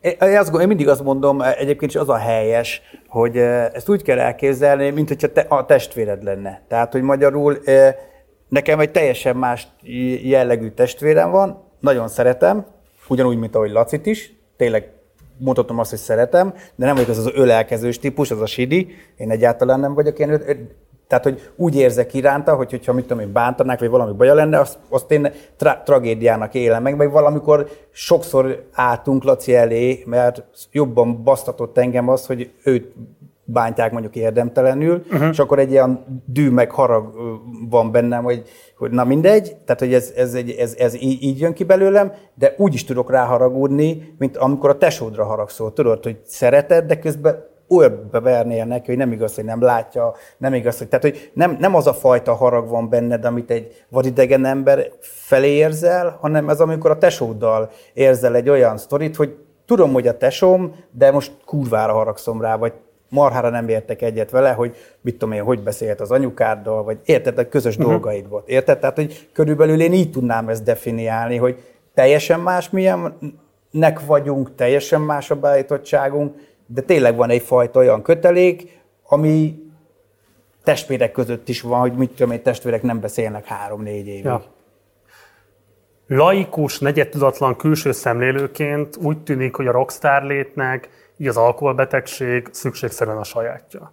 Én, 0.00 0.16
azt, 0.38 0.54
én 0.54 0.66
mindig 0.66 0.88
azt 0.88 1.02
mondom, 1.02 1.40
egyébként 1.42 1.90
is 1.90 1.96
az 1.96 2.08
a 2.08 2.16
helyes, 2.16 2.82
hogy 3.08 3.36
eh, 3.36 3.66
ezt 3.72 3.88
úgy 3.88 4.02
kell 4.02 4.18
elképzelni, 4.18 4.90
mint 4.90 5.08
hogyha 5.08 5.32
te, 5.32 5.40
a 5.40 5.64
testvéred 5.64 6.22
lenne. 6.22 6.62
Tehát, 6.68 6.92
hogy 6.92 7.02
magyarul 7.02 7.58
eh, 7.64 7.94
nekem 8.48 8.80
egy 8.80 8.90
teljesen 8.90 9.36
más 9.36 9.68
jellegű 10.22 10.70
testvérem 10.70 11.30
van, 11.30 11.64
nagyon 11.80 12.08
szeretem, 12.08 12.66
ugyanúgy, 13.08 13.38
mint 13.38 13.54
ahogy 13.54 13.70
Lacit 13.70 14.06
is, 14.06 14.32
tényleg 14.56 14.92
mondhatom 15.38 15.78
azt, 15.78 15.90
hogy 15.90 15.98
szeretem, 15.98 16.54
de 16.76 16.86
nem 16.86 16.94
vagyok 16.94 17.10
az 17.10 17.18
az 17.18 17.30
ölelkezős 17.34 17.98
típus, 17.98 18.30
az 18.30 18.40
a 18.40 18.46
sidi, 18.46 18.88
én 19.16 19.30
egyáltalán 19.30 19.80
nem 19.80 19.94
vagyok 19.94 20.18
ilyen, 20.18 20.42
tehát, 21.08 21.24
hogy 21.24 21.50
úgy 21.56 21.76
érzek 21.76 22.14
iránta, 22.14 22.54
hogy, 22.54 22.70
hogyha 22.70 22.92
mit 22.92 23.06
tudom 23.06 23.22
én, 23.22 23.32
bántanák, 23.32 23.78
vagy 23.78 23.88
valami 23.88 24.12
baja 24.12 24.34
lenne, 24.34 24.58
azt, 24.58 24.78
azt 24.88 25.10
én 25.10 25.32
tra- 25.56 25.84
tragédiának 25.84 26.54
élem 26.54 26.82
meg, 26.82 26.96
vagy 26.96 27.10
valamikor 27.10 27.68
sokszor 27.90 28.64
álltunk 28.72 29.24
Laci 29.24 29.54
elé, 29.54 30.02
mert 30.06 30.44
jobban 30.72 31.22
basztatott 31.22 31.78
engem 31.78 32.08
az, 32.08 32.26
hogy 32.26 32.50
őt 32.64 32.92
bántják 33.50 33.92
mondjuk 33.92 34.16
érdemtelenül, 34.16 35.04
uh-huh. 35.10 35.28
és 35.28 35.38
akkor 35.38 35.58
egy 35.58 35.70
ilyen 35.70 36.22
dű 36.26 36.50
meg 36.50 36.70
harag 36.70 37.14
van 37.70 37.92
bennem, 37.92 38.24
hogy, 38.24 38.42
hogy 38.76 38.90
na 38.90 39.04
mindegy, 39.04 39.56
tehát 39.64 39.80
hogy 39.80 39.94
ez, 39.94 40.12
ez, 40.16 40.34
egy, 40.34 40.50
ez, 40.50 40.74
ez 40.78 40.94
így, 40.94 41.22
így 41.22 41.40
jön 41.40 41.52
ki 41.52 41.64
belőlem, 41.64 42.12
de 42.34 42.54
úgy 42.56 42.74
is 42.74 42.84
tudok 42.84 43.10
rá 43.10 43.24
haragudni, 43.24 44.14
mint 44.18 44.36
amikor 44.36 44.70
a 44.70 44.78
tesódra 44.78 45.24
haragszol. 45.24 45.72
Tudod, 45.72 46.02
hogy 46.04 46.18
szereted, 46.24 46.86
de 46.86 46.98
közben 46.98 47.44
olyan 47.68 48.08
vernél 48.10 48.64
neki, 48.64 48.86
hogy 48.86 48.96
nem 48.96 49.12
igaz, 49.12 49.34
hogy 49.34 49.44
nem 49.44 49.62
látja, 49.62 50.14
nem 50.38 50.54
igaz, 50.54 50.78
hogy... 50.78 50.88
Tehát, 50.88 51.04
hogy 51.04 51.30
nem, 51.34 51.56
nem 51.60 51.74
az 51.74 51.86
a 51.86 51.94
fajta 51.94 52.34
harag 52.34 52.68
van 52.68 52.88
benned, 52.88 53.24
amit 53.24 53.50
egy 53.50 53.84
vadidegen 53.88 54.44
ember 54.44 54.90
felé 55.00 55.50
érzel, 55.50 56.18
hanem 56.20 56.48
ez 56.48 56.60
amikor 56.60 56.90
a 56.90 56.98
tesóddal 56.98 57.70
érzel 57.94 58.34
egy 58.34 58.48
olyan 58.48 58.76
sztorit, 58.76 59.16
hogy 59.16 59.36
tudom, 59.66 59.92
hogy 59.92 60.06
a 60.06 60.16
tesóm, 60.16 60.74
de 60.90 61.10
most 61.10 61.32
kurvára 61.44 61.92
haragszom 61.92 62.40
rá, 62.40 62.56
vagy 62.56 62.72
marhára 63.08 63.48
nem 63.48 63.68
értek 63.68 64.02
egyet 64.02 64.30
vele, 64.30 64.52
hogy 64.52 64.76
mit 65.00 65.18
tudom 65.18 65.34
én, 65.34 65.42
hogy 65.42 65.60
beszélt 65.60 66.00
az 66.00 66.10
anyukáddal, 66.10 66.82
vagy 66.82 66.98
érted, 67.04 67.38
a 67.38 67.48
közös 67.48 67.76
uh-huh. 67.76 67.90
dolgaid 67.90 68.28
volt. 68.28 68.48
Érted? 68.48 68.78
Tehát, 68.78 68.96
hogy 68.96 69.28
körülbelül 69.32 69.80
én 69.80 69.92
így 69.92 70.10
tudnám 70.10 70.48
ezt 70.48 70.64
definiálni, 70.64 71.36
hogy 71.36 71.62
teljesen 71.94 72.40
más 72.40 72.70
milyennek 72.70 74.06
vagyunk, 74.06 74.54
teljesen 74.54 75.00
más 75.00 75.30
a 75.30 75.36
beállítottságunk, 75.36 76.34
de 76.66 76.80
tényleg 76.80 77.16
van 77.16 77.30
egyfajta 77.30 77.78
olyan 77.78 78.02
kötelék, 78.02 78.80
ami 79.08 79.66
testvérek 80.64 81.12
között 81.12 81.48
is 81.48 81.60
van, 81.60 81.80
hogy 81.80 81.92
mit 81.92 82.10
tudom 82.10 82.32
én, 82.32 82.42
testvérek 82.42 82.82
nem 82.82 83.00
beszélnek 83.00 83.44
három-négy 83.44 84.06
évig. 84.06 84.24
Ja. 84.24 84.42
Laikus, 86.06 86.78
negyedtudatlan 86.78 87.56
külső 87.56 87.92
szemlélőként 87.92 88.96
úgy 88.96 89.22
tűnik, 89.22 89.54
hogy 89.54 89.66
a 89.66 89.72
rockstar 89.72 90.22
létnek 90.22 90.88
így 91.18 91.28
az 91.28 91.36
alkoholbetegség 91.36 92.48
szükségszerűen 92.52 93.16
a 93.16 93.24
sajátja. 93.24 93.92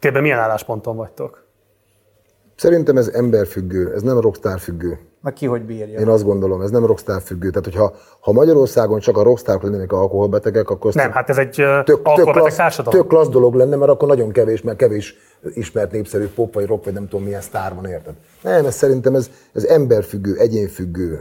Ebben 0.00 0.22
milyen 0.22 0.38
állásponton 0.38 0.96
vagytok? 0.96 1.46
Szerintem 2.56 2.96
ez 2.96 3.08
emberfüggő, 3.08 3.94
ez 3.94 4.02
nem 4.02 4.20
rockstar 4.20 4.58
függő. 4.60 4.98
Meg 5.20 5.32
ki 5.32 5.46
hogy 5.46 5.62
bírja. 5.62 5.98
Én 5.98 6.08
azt 6.08 6.24
gondolom, 6.24 6.60
ez 6.60 6.70
nem 6.70 6.86
rockstar 6.86 7.22
függő. 7.22 7.48
Tehát, 7.48 7.64
hogyha 7.64 7.94
ha 8.20 8.32
Magyarországon 8.32 8.98
csak 8.98 9.16
a 9.16 9.22
rockstarok 9.22 9.62
lennének 9.62 9.92
alkoholbetegek, 9.92 10.70
akkor 10.70 10.92
Nem, 10.94 11.10
hát 11.10 11.28
ez 11.28 11.38
egy 11.38 11.50
tök, 11.50 11.84
tök, 11.84 12.02
klassz, 12.02 12.56
társadalom. 12.56 13.00
tök 13.00 13.08
klassz 13.08 13.28
dolog 13.28 13.54
lenne, 13.54 13.76
mert 13.76 13.90
akkor 13.90 14.08
nagyon 14.08 14.30
kevés, 14.30 14.62
mert 14.62 14.78
kevés 14.78 15.16
ismert 15.54 15.92
népszerű 15.92 16.28
pop, 16.28 16.54
vagy 16.54 16.66
rock, 16.66 16.84
vagy 16.84 16.92
nem 16.92 17.08
tudom 17.08 17.24
milyen 17.24 17.40
sztár 17.40 17.74
van, 17.74 17.84
érted? 17.84 18.14
Nem, 18.42 18.66
ez 18.66 18.74
szerintem 18.74 19.14
ez, 19.14 19.30
ez 19.52 19.64
emberfüggő, 19.64 20.36
egyénfüggő, 20.36 21.20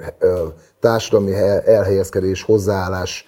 társadalmi 0.79 1.31
he- 1.31 1.67
elhelyezkedés, 1.67 2.43
hozzáállás, 2.43 3.27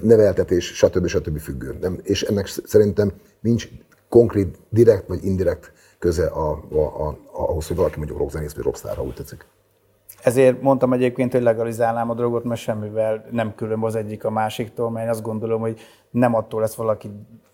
neveltetés, 0.00 0.66
stb. 0.66 1.06
stb. 1.06 1.38
függő. 1.38 1.76
Nem, 1.80 1.98
és 2.02 2.22
ennek 2.22 2.46
szerintem 2.46 3.12
nincs 3.40 3.68
konkrét, 4.08 4.58
direkt 4.68 5.08
vagy 5.08 5.24
indirekt 5.24 5.72
köze 5.98 6.26
a, 6.26 6.50
a, 6.72 7.06
a, 7.08 7.18
ahhoz, 7.32 7.66
hogy 7.66 7.76
valaki 7.76 7.98
mondjuk 7.98 8.18
rockzenész 8.18 8.54
vagy 8.54 8.64
rockstar, 8.64 8.98
úgy 8.98 9.14
tetszik. 9.14 9.46
Ezért 10.22 10.62
mondtam 10.62 10.92
egyébként, 10.92 11.32
hogy 11.32 11.42
legalizálnám 11.42 12.10
a 12.10 12.14
drogot, 12.14 12.44
mert 12.44 12.60
semmivel 12.60 13.24
nem 13.30 13.54
különb 13.54 13.84
az 13.84 13.94
egyik 13.94 14.24
a 14.24 14.30
másiktól, 14.30 14.90
mert 14.90 15.04
én 15.04 15.10
azt 15.10 15.22
gondolom, 15.22 15.60
hogy 15.60 15.80
nem 16.10 16.34
attól 16.34 16.60
lesz 16.60 16.74
valaki 16.74 17.10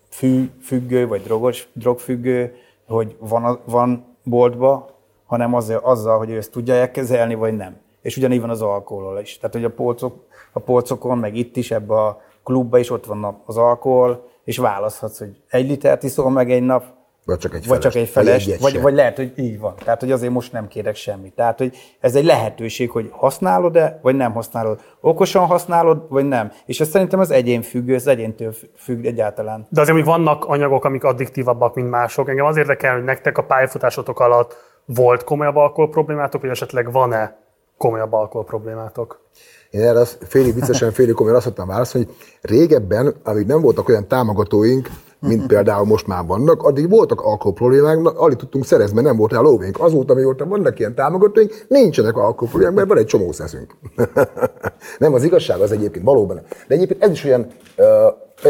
fű, 0.09 0.51
függő, 0.61 1.07
vagy 1.07 1.21
drogos, 1.21 1.69
drogfüggő, 1.73 2.53
hogy 2.87 3.15
van, 3.19 3.59
van 3.65 4.05
boltba, 4.23 4.97
hanem 5.25 5.53
azzal, 5.53 5.77
azzal, 5.77 6.17
hogy 6.17 6.29
ő 6.29 6.37
ezt 6.37 6.51
tudja 6.51 6.91
kezelni, 6.91 7.35
vagy 7.35 7.57
nem. 7.57 7.75
És 8.01 8.17
ugyanígy 8.17 8.41
van 8.41 8.49
az 8.49 8.61
alkoholol 8.61 9.19
is. 9.19 9.37
Tehát, 9.37 9.55
hogy 9.55 9.63
a 9.63 9.69
polcok, 9.69 10.25
a 10.51 10.59
polcokon, 10.59 11.17
meg 11.17 11.35
itt 11.35 11.55
is, 11.57 11.71
ebbe 11.71 11.93
a 11.93 12.21
klubba 12.43 12.77
is 12.77 12.89
ott 12.89 13.05
van 13.05 13.41
az 13.45 13.57
alkohol, 13.57 14.27
és 14.43 14.57
választhatsz, 14.57 15.19
hogy 15.19 15.41
egy 15.49 15.69
litert 15.69 16.03
iszol 16.03 16.29
meg 16.29 16.51
egy 16.51 16.63
nap, 16.63 16.83
Vagy 17.25 17.37
csak 17.37 17.53
egy 17.55 17.67
vagy 17.67 17.79
csak 17.79 17.91
felest, 17.91 18.15
egy 18.17 18.23
vagy 18.23 18.25
felest, 18.25 18.61
vagy, 18.61 18.71
se. 18.71 18.79
vagy 18.79 18.93
lehet, 18.93 19.15
hogy 19.15 19.33
így 19.35 19.59
van. 19.59 19.75
Tehát, 19.83 19.99
hogy 19.99 20.11
azért 20.11 20.33
most 20.33 20.51
nem 20.51 20.67
kérek 20.67 20.95
semmit. 20.95 21.33
Tehát, 21.33 21.57
hogy 21.57 21.75
ez 21.99 22.15
egy 22.15 22.23
lehetőség, 22.23 22.89
hogy 22.89 23.09
használod-e, 23.11 23.99
vagy 24.01 24.15
nem 24.15 24.33
használod. 24.33 24.79
Okosan 25.01 25.45
használod, 25.45 26.05
vagy 26.09 26.27
nem. 26.27 26.51
És 26.65 26.79
ez 26.79 26.89
szerintem 26.89 27.19
az 27.19 27.31
egyén 27.31 27.61
függő, 27.61 27.95
az 27.95 28.07
egyéntől 28.07 28.53
függ 28.75 29.05
egyáltalán. 29.05 29.67
De 29.69 29.81
azért 29.81 29.95
még 29.95 30.05
vannak 30.05 30.45
anyagok, 30.45 30.85
amik 30.85 31.03
addiktívabbak, 31.03 31.75
mint 31.75 31.89
mások. 31.89 32.29
Engem 32.29 32.45
az 32.45 32.57
érdekel, 32.57 32.93
hogy 32.93 33.03
nektek 33.03 33.37
a 33.37 33.43
pályafutásotok 33.43 34.19
alatt 34.19 34.55
volt 34.85 35.23
komolyabb 35.23 35.55
alkohol 35.55 35.89
problémátok, 35.89 36.41
vagy 36.41 36.49
esetleg 36.49 36.91
van-e 36.91 37.37
komolyabb 37.77 38.13
alkohol 38.13 38.45
problémátok? 38.45 39.21
Én 39.69 39.81
erre 39.81 39.99
azt 39.99 40.17
félig 40.21 40.53
viccesen, 40.53 40.91
félig 40.91 41.13
komolyan 41.13 41.37
azt 41.37 41.45
tudtam 41.45 41.67
válaszolni, 41.67 42.07
hogy 42.07 42.15
régebben, 42.41 43.15
amíg 43.23 43.45
nem 43.45 43.61
voltak 43.61 43.89
olyan 43.89 44.07
támogatóink, 44.07 44.89
mint 45.19 45.47
például 45.47 45.85
most 45.85 46.07
már 46.07 46.25
vannak, 46.25 46.63
addig 46.63 46.89
voltak 46.89 47.21
alkohol 47.21 47.53
problémák, 47.53 48.01
na, 48.01 48.09
alig 48.09 48.37
tudtunk 48.37 48.65
szerezni, 48.65 48.93
mert 48.93 49.07
nem 49.07 49.17
volt 49.17 49.31
rá 49.31 49.39
lóvénk. 49.39 49.79
Azóta, 49.79 50.13
mióta 50.13 50.45
vannak 50.45 50.79
ilyen 50.79 50.95
támogatóink, 50.95 51.65
nincsenek 51.67 52.17
alkohol 52.17 52.47
problémák, 52.47 52.75
mert 52.75 52.87
van 52.87 52.97
egy 52.97 53.05
csomó 53.05 53.31
szeszünk. 53.31 53.75
nem, 54.99 55.13
az 55.13 55.23
igazság 55.23 55.59
az 55.59 55.71
egyébként 55.71 56.05
valóban. 56.05 56.41
De 56.67 56.75
egyébként 56.75 57.03
ez 57.03 57.11
is 57.11 57.23
olyan, 57.23 57.47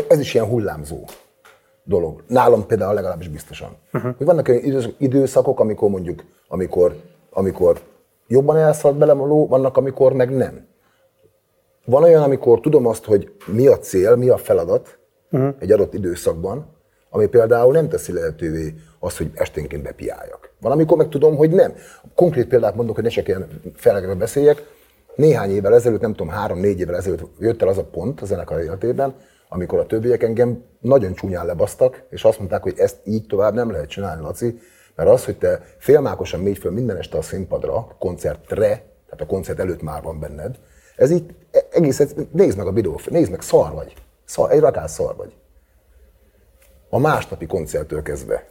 ez 0.08 0.20
is 0.20 0.34
ilyen 0.34 0.46
hullámzó 0.46 1.04
dolog. 1.84 2.24
Nálam 2.28 2.66
például 2.66 2.94
legalábbis 2.94 3.28
biztosan. 3.28 3.70
Uh-huh. 3.94 4.16
Hogy 4.18 4.26
vannak 4.26 4.48
olyan 4.48 4.64
időszak- 4.64 4.96
időszakok, 4.98 5.60
amikor 5.60 5.90
mondjuk, 5.90 6.24
amikor, 6.48 6.96
amikor 7.30 7.80
jobban 8.28 8.58
elszalad 8.58 8.98
belem 8.98 9.22
a 9.22 9.26
ló, 9.26 9.48
vannak, 9.48 9.78
amikor 9.78 10.14
meg 10.14 10.36
nem. 10.36 10.68
Van 11.90 12.04
olyan, 12.04 12.24
amikor 12.24 12.60
tudom 12.60 12.86
azt, 12.86 13.06
hogy 13.06 13.32
mi 13.46 13.68
a 13.68 13.78
cél, 13.78 14.16
mi 14.16 14.30
a 14.30 14.38
feladat 14.38 15.00
uh-huh. 15.32 15.56
egy 15.60 15.72
adott 15.72 15.94
időszakban, 15.94 16.66
ami 17.10 17.28
például 17.28 17.74
nem 17.74 17.90
teszi 17.90 18.14
lehetővé 18.14 18.74
azt, 19.00 19.18
hogy 19.18 19.32
esténként 19.34 19.84
bepiáljak. 19.84 20.54
Van, 20.62 20.72
amikor 20.72 20.98
meg 20.98 21.10
tudom, 21.10 21.36
hogy 21.36 21.50
nem. 21.50 21.74
Konkrét 22.16 22.48
példát 22.48 22.76
mondok, 22.76 22.96
hogy 22.96 23.04
ne 23.04 23.10
csak 23.10 23.28
ilyen 23.28 23.48
felekről 23.76 24.16
beszéljek. 24.16 24.64
Néhány 25.16 25.52
évvel 25.52 25.74
ezelőtt, 25.74 26.02
nem 26.02 26.12
tudom, 26.12 26.34
három-négy 26.34 26.80
évvel 26.80 26.96
ezelőtt 26.96 27.26
jött 27.40 27.62
el 27.62 27.68
az 27.68 27.78
a 27.78 27.84
pont 27.84 28.22
a 28.22 28.26
zenekar 28.26 28.60
életében, 28.60 29.14
amikor 29.50 29.80
a 29.80 29.86
többiek 29.86 30.24
engem 30.24 30.64
nagyon 30.80 31.14
csúnyán 31.14 31.46
lebasztak, 31.46 32.04
és 32.10 32.24
azt 32.24 32.38
mondták, 32.38 32.64
hogy 32.64 32.74
ezt 32.78 32.98
így 33.04 33.26
tovább 33.26 33.54
nem 33.54 33.72
lehet 33.72 33.90
csinálni, 33.90 34.22
Laci, 34.22 34.60
mert 34.96 35.10
az, 35.10 35.26
hogy 35.26 35.38
te 35.38 35.62
félmákosan 35.78 36.40
mégy 36.40 36.58
föl 36.58 36.72
minden 36.72 36.98
este 36.98 37.18
a 37.18 37.22
színpadra, 37.22 37.96
koncertre, 38.00 38.68
tehát 39.06 39.22
a 39.22 39.26
koncert 39.26 39.60
előtt 39.60 39.82
már 39.82 40.02
van 40.04 40.20
benned, 40.20 40.56
ez 41.00 41.12
így 41.12 41.36
egész, 41.72 42.14
nézd 42.32 42.58
meg 42.58 42.68
a 42.68 42.72
videót, 42.72 43.10
nézd 43.10 43.32
meg, 43.32 43.42
szar 43.42 43.74
vagy. 43.74 43.94
Szar, 44.26 44.52
egy 44.52 44.60
rakás 44.60 44.92
szar 44.92 45.16
vagy. 45.16 45.38
A 46.90 47.00
másnapi 47.00 47.46
koncerttől 47.46 48.02
kezdve 48.02 48.48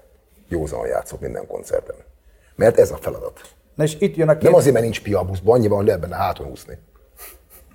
józan 0.48 0.86
játszok 0.86 1.20
minden 1.20 1.46
koncerten. 1.46 1.96
Mert 2.56 2.78
ez 2.78 2.90
a 2.90 2.96
feladat. 2.96 3.40
Na 3.74 3.84
és 3.84 3.96
itt 4.00 4.16
jön 4.16 4.28
a 4.28 4.30
Nem 4.30 4.40
kérdés. 4.40 4.58
azért, 4.58 4.72
mert 4.72 4.84
nincs 4.84 5.02
piabuszban, 5.02 5.54
annyi 5.54 5.68
van, 5.68 5.84
lehet 5.84 6.00
benne 6.00 6.16
háton 6.16 6.50
úszni. 6.50 6.78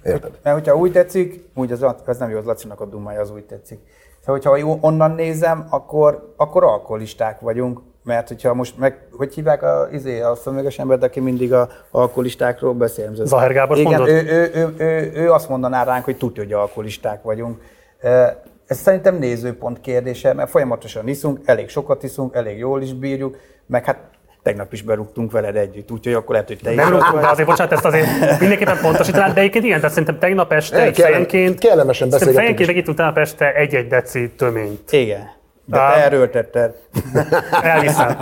Érted? 0.04 0.40
Mert 0.44 0.56
hogyha 0.58 0.76
úgy 0.76 0.92
tetszik, 0.92 1.50
úgy 1.56 1.72
az, 1.72 1.86
az 2.06 2.18
nem 2.18 2.30
jó, 2.30 2.38
az 2.38 2.46
Lacinak 2.46 2.82
a 2.82 2.86
dumája, 2.86 3.22
az 3.22 3.32
úgy 3.32 3.46
tetszik. 3.46 3.80
Szóval, 4.20 4.36
hogyha 4.36 4.56
jó- 4.58 4.78
onnan 4.82 5.12
nézem, 5.12 5.68
akkor, 5.70 6.34
akkor 6.38 6.64
alkoholisták 6.64 7.40
vagyunk, 7.40 7.80
mert 8.04 8.28
hogyha 8.28 8.54
most 8.54 8.78
meg, 8.78 8.98
hogy 9.12 9.34
hívják 9.34 9.64
a, 9.64 9.88
izé, 9.92 10.22
a 10.22 10.36
szemüveges 10.36 10.80
embert, 10.80 11.04
aki 11.04 11.20
mindig 11.20 11.54
a 11.54 11.70
alkoholistákról 11.92 12.74
beszél? 12.74 13.12
Zahár 13.14 13.54
Gábor 13.54 13.78
Igen, 13.78 13.92
mondod? 13.92 14.08
ő, 14.08 14.24
ő, 14.26 14.52
ő, 14.54 14.74
ő, 14.78 15.12
ő, 15.16 15.32
azt 15.32 15.50
mondaná 15.50 15.84
ránk, 15.84 16.04
hogy 16.06 16.18
tudja, 16.18 16.44
hogy 16.44 16.54
alkoholisták 16.54 17.22
vagyunk. 17.22 17.62
Ez 18.68 18.78
szerintem 18.78 19.16
nézőpont 19.16 19.82
kérdése, 19.82 20.34
mert 20.34 20.50
folyamatosan 20.50 21.08
iszunk, 21.08 21.40
elég 21.46 21.70
sokat 21.70 22.04
iszunk, 22.04 22.36
elég 22.36 22.58
jól 22.58 22.82
is 22.82 22.94
bírjuk, 22.94 23.38
meg 23.66 23.86
hát 23.86 23.98
tegnap 24.44 24.74
is 24.74 24.82
berúgtunk 24.82 25.32
veled 25.32 25.56
együtt, 25.56 25.92
úgyhogy 25.92 26.14
akkor 26.14 26.32
lehet, 26.32 26.48
hogy 26.48 26.60
te 26.64 26.70
is 26.70 26.76
Nem 26.76 26.90
rúgtuk, 26.90 27.12
vagy. 27.12 27.22
de 27.22 27.28
azért 27.30 27.48
bocsánat, 27.48 27.72
ezt 27.74 27.86
azért 27.86 28.08
mindenképpen 28.40 28.78
pontosítanám, 28.82 29.34
de 29.34 29.40
egyébként 29.40 29.64
igen, 29.66 29.78
tehát 29.78 29.92
szerintem 29.92 30.20
tegnap 30.20 30.52
este 30.52 30.82
egy 30.82 30.96
kellem- 30.96 31.12
fejenként, 31.12 31.60
kellemesen 31.60 32.10
fejenként 32.10 32.60
is. 32.60 32.68
meg 32.68 32.76
itt 32.76 32.88
utána 32.88 33.20
este 33.20 33.54
egy-egy 33.54 33.88
deci 33.88 34.30
töményt. 34.30 34.92
Igen. 34.92 35.42
De 35.66 35.80
Á. 35.80 35.94
te 35.94 36.04
erőltetted. 36.04 36.76
Elhiszem. 37.62 38.18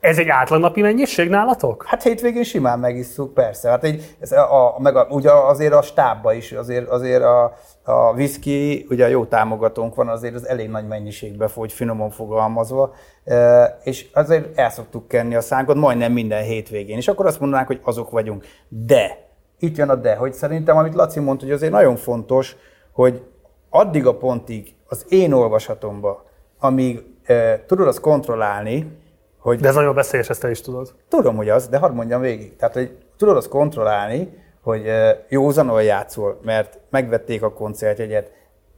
Ez 0.00 0.18
egy 0.18 0.28
átlag 0.28 0.60
napi 0.60 0.80
mennyiség 0.80 1.28
nálatok? 1.28 1.84
Hát 1.86 2.02
hétvégén 2.02 2.42
simán 2.42 2.78
megisszuk, 2.78 3.34
persze. 3.34 3.68
Hát 3.68 3.84
egy, 3.84 4.16
ez 4.20 4.32
a, 4.32 4.74
a, 4.76 4.80
meg 4.80 4.96
a, 4.96 5.06
ugye 5.10 5.32
azért 5.32 5.72
a 5.72 5.82
stábba 5.82 6.32
is, 6.32 6.52
azért, 6.52 6.88
azért 6.88 7.22
a, 7.22 7.56
a 7.82 8.12
whisky, 8.12 8.86
ugye 8.90 9.08
jó 9.08 9.24
támogatónk 9.24 9.94
van, 9.94 10.08
azért 10.08 10.34
az 10.34 10.46
elég 10.48 10.70
nagy 10.70 10.86
mennyiségbe 10.86 11.48
fogy, 11.48 11.72
finoman 11.72 12.10
fogalmazva, 12.10 12.94
e, 13.24 13.64
és 13.82 14.06
azért 14.12 14.58
el 14.58 14.70
szoktuk 14.70 15.08
kenni 15.08 15.34
a 15.34 15.40
szánkot 15.40 15.76
majdnem 15.76 16.12
minden 16.12 16.42
hétvégén, 16.42 16.96
és 16.96 17.08
akkor 17.08 17.26
azt 17.26 17.40
mondanánk, 17.40 17.66
hogy 17.66 17.80
azok 17.82 18.10
vagyunk. 18.10 18.44
De, 18.68 19.18
itt 19.58 19.76
jön 19.76 19.88
a 19.88 19.94
de, 19.94 20.14
hogy 20.14 20.32
szerintem, 20.32 20.76
amit 20.76 20.94
Laci 20.94 21.20
mondta, 21.20 21.44
hogy 21.44 21.54
azért 21.54 21.72
nagyon 21.72 21.96
fontos, 21.96 22.56
hogy 22.92 23.22
addig 23.70 24.06
a 24.06 24.16
pontig 24.16 24.74
az 24.88 25.06
én 25.08 25.32
olvasatomba, 25.32 26.25
amíg 26.58 27.04
e, 27.24 27.64
tudod 27.66 27.86
azt 27.86 28.00
kontrollálni, 28.00 29.04
hogy 29.38 29.60
De 29.60 29.68
ez 29.68 29.74
nagyon 29.74 29.94
veszélyes, 29.94 30.28
ezt 30.28 30.40
te 30.40 30.50
is 30.50 30.60
tudod. 30.60 30.94
Tudom, 31.08 31.36
hogy 31.36 31.48
az, 31.48 31.68
de 31.68 31.78
hadd 31.78 31.92
mondjam 31.92 32.20
végig. 32.20 32.56
Tehát, 32.56 32.74
hogy 32.74 32.96
tudod 33.16 33.36
azt 33.36 33.48
kontrollálni, 33.48 34.44
hogy 34.62 34.86
eh, 34.86 35.16
józanul 35.28 35.82
játszol, 35.82 36.40
mert 36.42 36.78
megvették 36.90 37.42
a 37.42 37.52
koncertjegyet, 37.52 38.30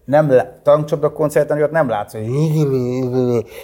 nem 0.05 0.31
lá- 0.31 0.63
tankcsapda 0.63 1.13
koncerten 1.13 1.57
olyat 1.57 1.71
nem 1.71 1.89
látsz, 1.89 2.13
hogy 2.13 2.27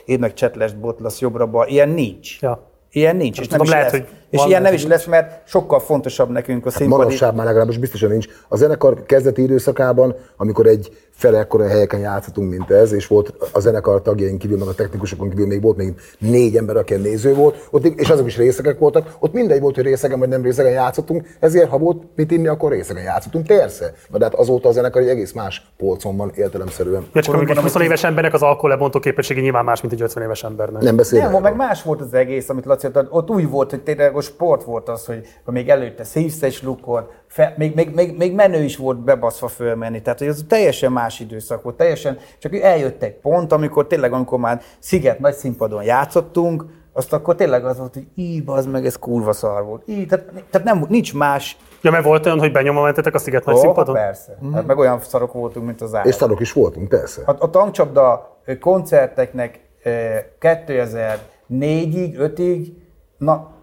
én 0.04 0.18
meg 0.18 0.34
csetlest 0.34 0.78
botlasz 0.78 1.18
jobbra 1.18 1.66
ilyen 1.66 1.88
nincs. 1.88 2.40
Ja. 2.40 2.72
Ilyen 2.90 3.16
nincs, 3.16 3.40
és 3.40 3.48
nem 3.48 3.58
tudom, 3.58 3.66
is 3.66 3.72
lehet, 3.72 3.92
lesz. 3.92 4.00
hogy 4.00 4.10
és 4.30 4.44
ilyen 4.44 4.62
nem 4.62 4.74
is 4.74 4.86
lesz, 4.86 5.04
mert 5.04 5.48
sokkal 5.48 5.80
fontosabb 5.80 6.30
nekünk 6.30 6.66
a 6.66 6.70
színpadi... 6.70 7.02
Manapság 7.02 7.34
már 7.34 7.46
legalábbis 7.46 7.78
biztosan 7.78 8.10
nincs. 8.10 8.26
A 8.48 8.56
zenekar 8.56 9.02
kezdeti 9.02 9.42
időszakában, 9.42 10.14
amikor 10.36 10.66
egy 10.66 11.03
fele 11.14 11.38
ekkora 11.38 11.68
helyeken 11.68 12.00
játszhatunk, 12.00 12.50
mint 12.50 12.70
ez, 12.70 12.92
és 12.92 13.06
volt 13.06 13.32
a 13.52 13.60
zenekar 13.60 14.02
tagjaink 14.02 14.38
kívül, 14.38 14.58
meg 14.58 14.68
a 14.68 14.74
technikusokon 14.74 15.28
kívül 15.28 15.46
még 15.46 15.62
volt 15.62 15.76
még 15.76 15.94
négy 16.18 16.56
ember, 16.56 16.76
aki 16.76 16.94
néző 16.94 17.34
volt, 17.34 17.68
ott, 17.70 17.84
és 17.84 18.08
azok 18.08 18.26
is 18.26 18.36
részegek 18.36 18.78
voltak, 18.78 19.16
ott 19.18 19.32
mindegy 19.32 19.60
volt, 19.60 19.74
hogy 19.74 19.84
részegen 19.84 20.18
vagy 20.18 20.28
nem 20.28 20.42
részegen 20.42 20.72
játszottunk, 20.72 21.26
ezért 21.40 21.68
ha 21.68 21.78
volt 21.78 22.02
mit 22.16 22.30
inni, 22.30 22.46
akkor 22.46 22.70
részegen 22.70 23.02
játszottunk. 23.02 23.46
Persze, 23.46 23.94
mert 24.10 24.22
hát 24.22 24.34
azóta 24.34 24.68
a 24.68 24.72
zenekar 24.72 25.02
egy 25.02 25.08
egész 25.08 25.32
más 25.32 25.72
polcon 25.76 26.16
van 26.16 26.32
értelemszerűen. 26.34 27.06
Ja, 27.12 27.22
csak 27.22 27.34
amikor 27.34 27.56
egy 27.56 27.62
20 27.62 27.74
éves 27.74 28.04
embernek 28.04 28.34
az 28.34 28.42
alkohol 28.42 28.70
lebontó 28.70 28.98
képessége 28.98 29.40
nyilván 29.40 29.64
más, 29.64 29.80
mint 29.80 29.92
egy 29.92 30.02
50 30.02 30.22
éves 30.24 30.44
embernek. 30.44 30.82
Nem 30.82 30.96
beszélve. 30.96 31.28
Nem, 31.28 31.42
meg 31.42 31.56
más 31.56 31.82
volt 31.82 32.00
az 32.00 32.14
egész, 32.14 32.48
amit 32.48 32.64
Laci. 32.64 32.88
Ott 33.10 33.30
úgy 33.30 33.48
volt, 33.48 33.70
hogy 33.70 33.80
tényleg 33.80 34.16
a 34.16 34.20
sport 34.20 34.62
volt 34.62 34.88
az, 34.88 35.06
hogy, 35.06 35.26
hogy 35.44 35.54
még 35.54 35.68
előtte 35.68 36.04
szívsz 36.04 36.42
egy 36.42 36.52
slukkor, 36.52 37.08
fe, 37.26 37.54
még, 37.56 37.74
még, 37.74 37.94
még, 37.94 38.16
még, 38.16 38.34
menő 38.34 38.62
is 38.62 38.76
volt 38.76 38.98
bebaszva 38.98 39.48
fölmenni. 39.48 40.02
Tehát, 40.02 40.18
hogy 40.18 40.28
ez 40.28 40.44
teljesen 40.48 40.92
más 40.92 41.03
időszak 41.20 41.62
volt. 41.62 41.76
Teljesen, 41.76 42.18
csak 42.38 42.56
eljött 42.56 43.02
egy 43.02 43.14
pont, 43.14 43.52
amikor 43.52 43.86
tényleg, 43.86 44.12
amikor 44.12 44.38
már 44.38 44.60
Sziget 44.78 45.18
nagy 45.18 45.34
színpadon 45.34 45.82
játszottunk, 45.82 46.64
azt 46.96 47.12
akkor 47.12 47.34
tényleg 47.34 47.64
az 47.64 47.78
volt, 47.78 47.94
hogy 47.94 48.06
így, 48.14 48.42
az 48.46 48.66
meg, 48.66 48.86
ez 48.86 48.98
kurva 48.98 49.32
szar 49.32 49.64
volt. 49.64 49.82
Így, 49.86 50.06
tehát, 50.06 50.24
tehát 50.50 50.66
nem, 50.66 50.84
nincs 50.88 51.14
más. 51.14 51.56
Ja, 51.82 51.90
mert 51.90 52.04
volt 52.04 52.26
olyan, 52.26 52.38
hogy 52.38 52.52
benyomva 52.52 52.82
mentetek 52.82 53.14
a 53.14 53.18
Sziget 53.18 53.44
nagy 53.44 53.54
Ó, 53.54 53.58
színpadon? 53.58 53.94
Persze. 53.94 54.38
Hát 54.52 54.66
meg 54.66 54.78
olyan 54.78 55.00
szarok 55.00 55.32
voltunk, 55.32 55.66
mint 55.66 55.80
az 55.80 55.94
állat. 55.94 56.06
És 56.06 56.14
szarok 56.14 56.40
is 56.40 56.52
voltunk, 56.52 56.88
persze. 56.88 57.22
A, 57.26 57.36
a 57.38 57.50
tankcsapda 57.50 58.38
koncerteknek 58.60 59.60
ö, 59.82 60.16
2004-ig, 60.40 62.14
5-ig, 62.18 62.72
na 63.18 63.53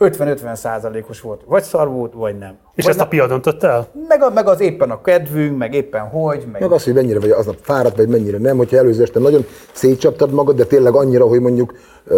50-50 0.00 0.54
százalékos 0.54 1.20
volt. 1.20 1.40
Vagy 1.46 1.62
szar 1.62 1.88
volt, 1.88 2.12
vagy 2.12 2.38
nem. 2.38 2.58
És 2.74 2.84
vagy 2.84 2.92
ezt 2.92 3.02
a 3.04 3.08
pia 3.08 3.26
döntött 3.26 3.62
el? 3.62 3.86
meg, 4.08 4.22
a, 4.22 4.30
meg 4.30 4.48
az 4.48 4.60
éppen 4.60 4.90
a 4.90 5.00
kedvünk, 5.00 5.58
meg 5.58 5.74
éppen 5.74 6.08
hogy, 6.08 6.44
meg, 6.52 6.60
Meg 6.60 6.72
az, 6.72 6.84
hogy 6.84 6.94
mennyire 6.94 7.20
vagy 7.20 7.30
aznap 7.30 7.56
fáradt, 7.60 7.96
vagy 7.96 8.08
mennyire 8.08 8.38
nem, 8.38 8.56
hogyha 8.56 8.76
előző 8.76 9.02
este 9.02 9.18
nagyon 9.18 9.46
szétcsaptad 9.72 10.32
magad, 10.32 10.56
de 10.56 10.64
tényleg 10.64 10.94
annyira, 10.94 11.26
hogy 11.26 11.40
mondjuk 11.40 11.74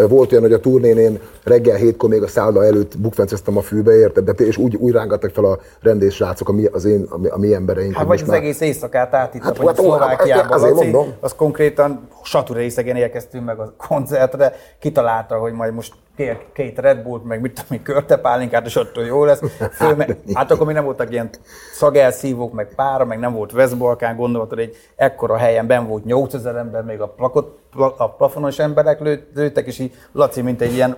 volt 0.08 0.30
olyan, 0.32 0.42
hogy 0.42 0.52
a 0.52 0.60
turnén 0.60 0.98
én 0.98 1.20
reggel 1.44 1.76
hétkor 1.76 2.08
még 2.08 2.22
a 2.22 2.26
szálloda 2.26 2.64
előtt 2.64 2.98
bukfenceztem 2.98 3.56
a 3.56 3.60
fűbe, 3.60 3.92
érted? 3.92 4.30
De 4.30 4.44
és 4.44 4.56
úgy, 4.56 4.76
úgy 4.76 4.92
rángattak 4.92 5.30
fel 5.30 5.44
a 5.44 5.58
rendés 5.80 6.14
srácok, 6.14 6.48
a 6.48 6.52
mi, 6.52 6.64
az 6.64 6.84
én, 6.84 7.06
a 7.08 7.18
mi, 7.18 7.28
a 7.28 7.38
mi 7.38 7.54
embereink. 7.54 7.94
Hát 7.94 8.06
hogy 8.06 8.18
vagy 8.18 8.28
az 8.28 8.34
egész 8.34 8.60
éjszakát 8.60 9.14
át 9.14 9.34
itt, 9.34 9.42
Hát, 9.42 9.56
hát, 9.56 9.64
vagy 9.64 9.76
hát, 9.76 9.84
Szlovákiában, 9.84 10.52
azért 10.52 10.72
Laci, 10.72 10.90
mondom. 10.90 11.14
az 11.20 11.34
konkrétan 11.34 12.08
Satura 12.22 12.58
részegen 12.58 12.96
érkeztünk 12.96 13.44
meg 13.44 13.58
a 13.58 13.74
koncertre, 13.88 14.52
kitalálta, 14.78 15.36
hogy 15.36 15.52
majd 15.52 15.74
most 15.74 15.92
kér 16.16 16.38
két 16.52 16.78
Red 16.78 17.02
Bullt, 17.02 17.24
meg 17.24 17.40
mit 17.40 17.62
tudom 17.62 17.82
körtepálinkát, 17.82 18.66
és 18.66 18.76
attól 18.76 19.04
jó 19.04 19.24
lesz. 19.24 19.40
Fölme, 19.72 20.06
hát 20.34 20.50
akkor 20.50 20.66
még 20.66 20.74
nem 20.74 20.84
voltak 20.84 21.10
ilyen 21.10 21.30
szagelszívók, 21.72 22.52
meg 22.52 22.74
pára, 22.74 23.04
meg 23.04 23.18
nem 23.18 23.32
volt 23.32 23.52
West-Balkán, 23.52 24.16
gondolatod, 24.16 24.58
egy 24.58 24.76
ekkora 24.96 25.36
helyen 25.36 25.66
ben 25.66 25.86
volt 25.86 26.04
8000 26.04 26.56
ember, 26.56 26.82
még 26.82 27.00
a, 27.00 27.08
plakot, 27.08 27.58
pla, 27.70 27.94
a 27.96 28.08
plafonos 28.08 28.58
emberek 28.58 29.00
lőtt, 29.00 29.34
lőttek, 29.34 29.66
és 29.66 29.78
így 29.78 29.94
Laci, 30.12 30.42
mint 30.42 30.60
egy 30.60 30.72
ilyen 30.72 30.96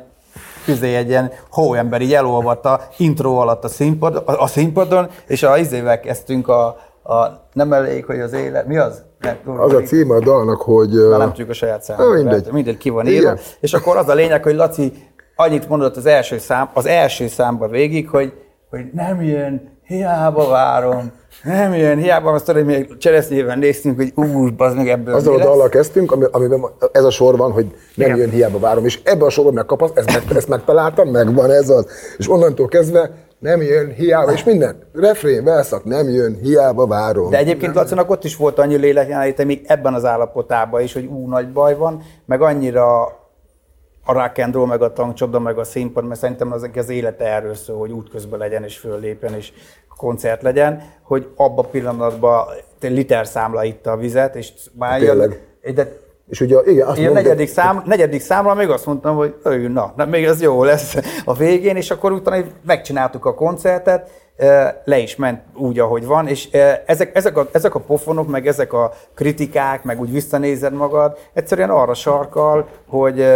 közé 0.65 0.94
egy 0.94 1.09
ilyen 1.09 1.33
hóember 1.51 2.01
így 2.01 2.15
elolvadt 2.15 2.65
a 2.65 2.81
intro 2.97 3.34
alatt 3.34 3.65
a, 3.65 3.68
színpad, 3.68 4.17
a, 4.17 4.43
a 4.43 4.47
színpadon, 4.47 5.10
és 5.26 5.43
a 5.43 5.59
izével 5.59 6.01
kezdtünk 6.01 6.49
a, 6.49 6.78
a 7.05 7.49
nem 7.52 7.73
elég, 7.73 8.05
hogy 8.05 8.20
az 8.20 8.33
élet, 8.33 8.66
mi 8.66 8.76
az? 8.76 9.02
Nem, 9.18 9.60
Az 9.60 9.73
a 9.73 9.81
címe 9.81 10.15
a 10.15 10.20
dalnak, 10.20 10.60
hogy... 10.60 10.91
Na, 10.91 11.16
nem 11.16 11.28
tudjuk 11.28 11.49
a 11.49 11.52
saját 11.52 11.83
számot. 11.83 12.15
Mindegy. 12.15 12.49
mindegy 12.52 12.76
ki 12.76 12.91
van 12.91 13.07
írva. 13.07 13.39
És 13.60 13.73
akkor 13.73 13.97
az 13.97 14.08
a 14.08 14.15
lényeg, 14.15 14.42
hogy 14.42 14.55
Laci 14.55 14.92
annyit 15.36 15.68
mondott 15.68 15.97
az 15.97 16.07
első, 16.07 16.39
szám, 16.39 16.70
az 16.74 16.86
első 16.86 17.28
számban 17.28 17.70
végig, 17.70 18.08
hogy, 18.08 18.33
hogy 18.70 18.84
nem 18.92 19.23
jön, 19.23 19.78
hiába 19.86 20.49
várom, 20.49 21.12
nem 21.42 21.74
jön, 21.74 21.98
hiába, 21.98 22.30
azt 22.30 22.50
hogy 22.50 22.64
még 22.64 22.96
cseresznyéven 22.96 23.58
néztünk, 23.58 23.96
hogy 23.96 24.12
ú, 24.14 24.50
bazd 24.50 24.76
meg 24.76 24.88
ebből 24.88 25.14
Azzal 25.14 25.34
a 25.34 25.38
dallal 25.38 25.68
kezdtünk, 25.68 26.12
ami, 26.12 26.24
amiben 26.30 26.64
ez 26.92 27.04
a 27.04 27.10
sor 27.10 27.36
van, 27.36 27.52
hogy 27.52 27.66
nem 27.94 28.08
Igen. 28.08 28.18
jön, 28.18 28.30
hiába 28.30 28.58
várom, 28.58 28.84
és 28.84 29.00
ebben 29.04 29.26
a 29.26 29.30
sorban 29.30 29.54
megkapasz, 29.54 29.90
ezt, 29.94 30.12
meg, 30.12 30.36
ezt 30.36 30.48
megtaláltam, 30.48 31.08
megvan 31.08 31.50
ez 31.50 31.68
az. 31.68 31.86
És 32.18 32.30
onnantól 32.30 32.68
kezdve 32.68 33.10
nem 33.38 33.62
jön, 33.62 33.92
hiába, 33.92 34.32
és 34.32 34.44
minden. 34.44 34.76
Refrén, 34.92 35.44
verszak, 35.44 35.84
nem 35.84 36.08
jön, 36.08 36.38
hiába 36.42 36.86
várom. 36.86 37.30
De 37.30 37.38
egyébként 37.38 37.74
Lacinak 37.74 38.10
ott 38.10 38.24
is 38.24 38.36
volt 38.36 38.58
annyi 38.58 38.76
lélekjelenléte 38.76 39.44
még 39.44 39.64
ebben 39.66 39.94
az 39.94 40.04
állapotában 40.04 40.80
is, 40.80 40.92
hogy 40.92 41.04
ú, 41.04 41.28
nagy 41.28 41.52
baj 41.52 41.76
van, 41.76 42.02
meg 42.26 42.42
annyira 42.42 43.02
a 44.04 44.12
rock 44.12 44.38
and 44.38 44.54
roll, 44.54 44.66
meg 44.66 44.82
a 44.82 44.92
tankcsapda, 44.92 45.38
meg 45.38 45.58
a 45.58 45.64
színpad, 45.64 46.04
mert 46.06 46.20
szerintem 46.20 46.52
az, 46.52 46.70
az 46.74 46.88
élete 46.88 47.24
erről 47.24 47.54
szól, 47.54 47.78
hogy 47.78 47.90
útközben 47.90 48.38
legyen, 48.38 48.64
és 48.64 48.78
föllépjen, 48.78 49.34
és 49.34 49.52
koncert 49.97 50.42
legyen, 50.42 50.82
hogy 51.02 51.28
abba 51.36 51.62
a 51.62 51.66
pillanatban 51.66 52.47
te 52.78 52.89
liter 52.89 53.26
számla 53.26 53.64
itta 53.64 53.90
a 53.90 53.97
vizet, 53.97 54.34
és 54.36 54.52
már 54.78 54.98
Tényleg. 54.98 55.40
jön- 55.62 55.74
de 55.74 56.02
És 56.28 56.40
ugye, 56.40 56.56
igen, 56.66 56.86
azt 56.86 56.98
a 56.98 57.02
mondom, 57.02 57.23
negyedik, 57.23 57.48
szám, 57.48 57.82
negyedik 57.86 58.20
számra 58.20 58.55
még 58.55 58.68
azt 58.70 58.86
mondtam, 58.86 59.16
hogy 59.16 59.34
ő, 59.44 59.68
na, 59.68 59.92
na, 59.97 60.05
még 60.05 60.24
ez 60.24 60.42
jó 60.42 60.64
lesz 60.64 60.97
a 61.24 61.34
végén, 61.34 61.76
és 61.76 61.90
akkor 61.90 62.12
utána 62.12 62.44
megcsináltuk 62.66 63.24
a 63.24 63.34
koncertet, 63.34 64.10
le 64.84 64.98
is 64.98 65.16
ment 65.16 65.42
úgy, 65.56 65.78
ahogy 65.78 66.06
van, 66.06 66.28
és 66.28 66.48
ezek, 66.86 67.16
ezek, 67.16 67.36
a, 67.36 67.48
ezek 67.52 67.74
a 67.74 67.81
pofonok, 67.81 68.28
meg 68.28 68.47
ezek 68.47 68.73
a 68.73 68.92
kritikák, 69.14 69.82
meg 69.84 70.00
úgy 70.00 70.12
visszanézed 70.12 70.73
magad, 70.73 71.18
egyszerűen 71.32 71.70
arra 71.70 71.94
sarkal, 71.94 72.68
hogy 72.89 73.26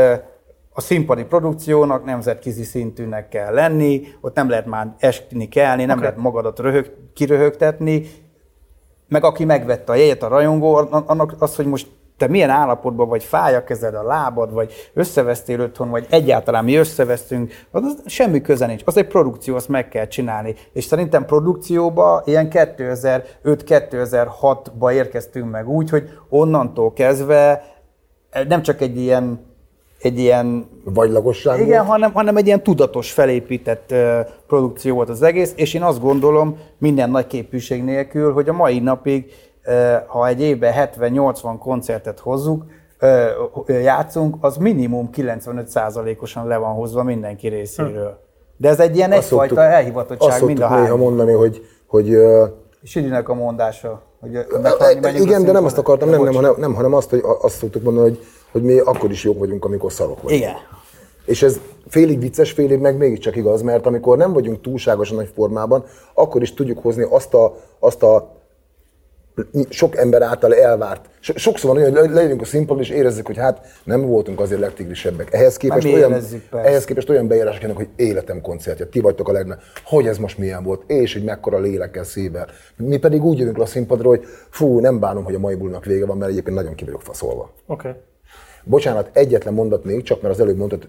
a 0.78 0.80
színpadi 0.80 1.24
produkciónak 1.24 2.04
nemzetközi 2.04 2.62
szintűnek 2.62 3.28
kell 3.28 3.54
lenni, 3.54 4.02
ott 4.20 4.34
nem 4.34 4.48
lehet 4.48 4.66
már 4.66 4.94
esni 4.98 5.48
kelni, 5.48 5.84
nem 5.84 5.96
okay. 5.96 6.08
lehet 6.08 6.22
magadat 6.22 6.58
röhög, 6.58 6.92
kiröhögtetni, 7.14 8.10
meg 9.08 9.24
aki 9.24 9.44
megvette 9.44 9.92
a 9.92 9.94
jegyet, 9.94 10.22
a 10.22 10.28
rajongó, 10.28 10.74
annak 11.06 11.34
az, 11.38 11.56
hogy 11.56 11.66
most 11.66 11.88
te 12.16 12.26
milyen 12.26 12.50
állapotban 12.50 13.08
vagy, 13.08 13.24
fáj 13.24 13.54
a 13.54 13.64
kezed, 13.64 13.94
a 13.94 14.02
lábad, 14.02 14.52
vagy 14.52 14.72
összevesztél 14.94 15.60
otthon, 15.60 15.90
vagy 15.90 16.06
egyáltalán 16.10 16.64
mi 16.64 16.74
összevesztünk, 16.74 17.52
az, 17.70 17.82
az 17.82 18.02
semmi 18.06 18.40
köze 18.40 18.66
nincs. 18.66 18.82
Az 18.84 18.96
egy 18.96 19.06
produkció, 19.06 19.54
azt 19.54 19.68
meg 19.68 19.88
kell 19.88 20.06
csinálni. 20.06 20.54
És 20.72 20.84
szerintem 20.84 21.24
produkcióba 21.24 22.22
ilyen 22.24 22.48
2005-2006-ba 22.50 24.92
érkeztünk 24.92 25.50
meg 25.50 25.68
úgy, 25.68 25.90
hogy 25.90 26.10
onnantól 26.28 26.92
kezdve 26.92 27.64
nem 28.48 28.62
csak 28.62 28.80
egy 28.80 28.98
ilyen 28.98 29.47
egy 29.98 30.18
ilyen 30.18 30.68
Vagylagosság 30.84 31.60
igen, 31.60 31.68
volt. 31.76 31.88
hanem, 31.88 32.12
hanem 32.12 32.36
egy 32.36 32.46
ilyen 32.46 32.62
tudatos, 32.62 33.12
felépített 33.12 33.90
uh, 33.92 34.20
produkció 34.46 34.94
volt 34.94 35.08
az 35.08 35.22
egész, 35.22 35.52
és 35.56 35.74
én 35.74 35.82
azt 35.82 36.00
gondolom, 36.00 36.58
minden 36.78 37.10
nagy 37.10 37.26
képűség 37.26 37.84
nélkül, 37.84 38.32
hogy 38.32 38.48
a 38.48 38.52
mai 38.52 38.78
napig, 38.78 39.32
uh, 39.66 39.74
ha 40.06 40.26
egy 40.26 40.40
évben 40.42 40.90
70-80 40.98 41.54
koncertet 41.58 42.18
hozzuk, 42.18 42.64
uh, 43.00 43.82
játszunk, 43.82 44.36
az 44.40 44.56
minimum 44.56 45.10
95%-osan 45.16 46.46
le 46.46 46.56
van 46.56 46.74
hozva 46.74 47.02
mindenki 47.02 47.48
részéről. 47.48 48.26
De 48.56 48.68
ez 48.68 48.80
egy 48.80 48.96
ilyen 48.96 49.12
Azt 49.12 49.22
egyfajta 49.22 49.54
szoktuk- 49.54 49.72
elhivatottság 49.74 50.44
mind 50.44 50.58
a 50.58 50.62
szoktuk 50.62 50.68
néha 50.68 50.82
három. 50.82 51.00
mondani, 51.00 51.32
hogy, 51.32 51.66
hogy 51.86 52.16
Südinek 52.82 53.28
a 53.28 53.34
mondása. 53.34 54.02
Hogy 54.20 54.46
Igen, 55.20 55.44
de 55.44 55.52
nem 55.52 55.64
azt 55.64 55.78
akartam, 55.78 56.08
nem, 56.08 56.22
nem, 56.22 56.34
hanem, 56.34 56.54
nem, 56.56 56.74
hanem 56.74 56.94
azt, 56.94 57.10
hogy 57.10 57.22
azt 57.40 57.56
szoktuk 57.56 57.82
mondani, 57.82 58.08
hogy, 58.08 58.18
hogy 58.52 58.62
mi 58.62 58.78
akkor 58.78 59.10
is 59.10 59.24
jók 59.24 59.38
vagyunk, 59.38 59.64
amikor 59.64 59.92
szarok 59.92 60.22
vagyunk. 60.22 60.40
Igen. 60.42 60.54
És 61.24 61.42
ez 61.42 61.60
félig 61.88 62.20
vicces, 62.20 62.52
félig 62.52 62.78
meg 62.78 62.96
mégiscsak 62.96 63.36
igaz, 63.36 63.62
mert 63.62 63.86
amikor 63.86 64.16
nem 64.16 64.32
vagyunk 64.32 64.60
túlságosan 64.60 65.16
nagy 65.16 65.30
formában, 65.34 65.84
akkor 66.14 66.42
is 66.42 66.54
tudjuk 66.54 66.78
hozni 66.78 67.06
azt 67.10 67.34
a, 67.34 67.56
azt 67.78 68.02
a 68.02 68.36
sok 69.68 69.96
ember 69.96 70.22
által 70.22 70.54
elvárt. 70.54 71.08
So- 71.20 71.38
sokszor 71.38 71.70
van 71.70 71.82
olyan, 71.82 71.96
hogy 71.96 72.08
le- 72.08 72.14
lejövünk 72.14 72.40
a 72.40 72.44
színpadon, 72.44 72.82
és 72.82 72.90
érezzük, 72.90 73.26
hogy 73.26 73.36
hát 73.36 73.66
nem 73.84 74.06
voltunk 74.06 74.40
azért 74.40 74.60
legtigrisebbek. 74.60 75.32
Ehhez 75.32 75.56
képest, 75.56 75.86
mi 75.86 75.92
olyan, 75.92 76.22
ehhez 76.52 76.84
képest 76.84 77.08
olyan 77.08 77.28
beírások 77.28 77.62
jönnek, 77.62 77.76
hogy 77.76 77.88
életem 77.96 78.40
koncertje, 78.40 78.86
ti 78.86 79.00
vagytok 79.00 79.28
a 79.28 79.32
legnagyobb, 79.32 79.62
hogy 79.84 80.06
ez 80.06 80.18
most 80.18 80.38
milyen 80.38 80.62
volt, 80.62 80.90
és 80.90 81.12
hogy 81.12 81.24
mekkora 81.24 81.58
lélekkel, 81.58 82.04
szívvel. 82.04 82.48
Mi 82.76 82.96
pedig 82.96 83.24
úgy 83.24 83.38
jövünk 83.38 83.56
le 83.56 83.62
a 83.62 83.66
színpadra, 83.66 84.08
hogy 84.08 84.24
fú, 84.50 84.80
nem 84.80 84.98
bánom, 84.98 85.24
hogy 85.24 85.34
a 85.34 85.38
mai 85.38 85.54
bulnak 85.54 85.84
vége 85.84 86.06
van, 86.06 86.16
mert 86.16 86.30
egyébként 86.30 86.56
nagyon 86.56 86.74
ki 86.74 86.84
vagyok 86.84 87.02
faszolva. 87.02 87.50
Oké. 87.66 87.88
Okay. 87.88 88.00
Bocsánat, 88.68 89.10
egyetlen 89.12 89.54
mondat 89.54 89.84
még, 89.84 90.02
csak 90.02 90.22
mert 90.22 90.34
az 90.34 90.40
előbb 90.40 90.56
mondtad, 90.56 90.88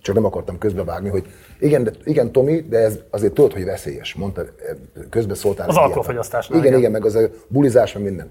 csak 0.00 0.14
nem 0.14 0.24
akartam 0.24 0.58
közbevágni, 0.58 1.08
hogy 1.08 1.26
igen, 1.60 1.84
de, 1.84 1.90
igen, 2.04 2.32
Tomi, 2.32 2.60
de 2.60 2.78
ez 2.78 2.98
azért 3.10 3.32
tudod, 3.32 3.52
hogy 3.52 3.64
veszélyes, 3.64 4.14
mondta, 4.14 4.44
közbeszóltál. 5.10 5.68
Az 5.68 5.76
egy 5.76 5.82
alkoholfogyasztásnál, 5.82 6.58
Igen, 6.58 6.68
igen. 6.68 6.80
igen, 6.80 6.92
meg 6.92 7.04
az 7.04 7.14
a 7.14 7.28
bulizás, 7.48 7.92
meg 7.92 8.02
minden. 8.02 8.30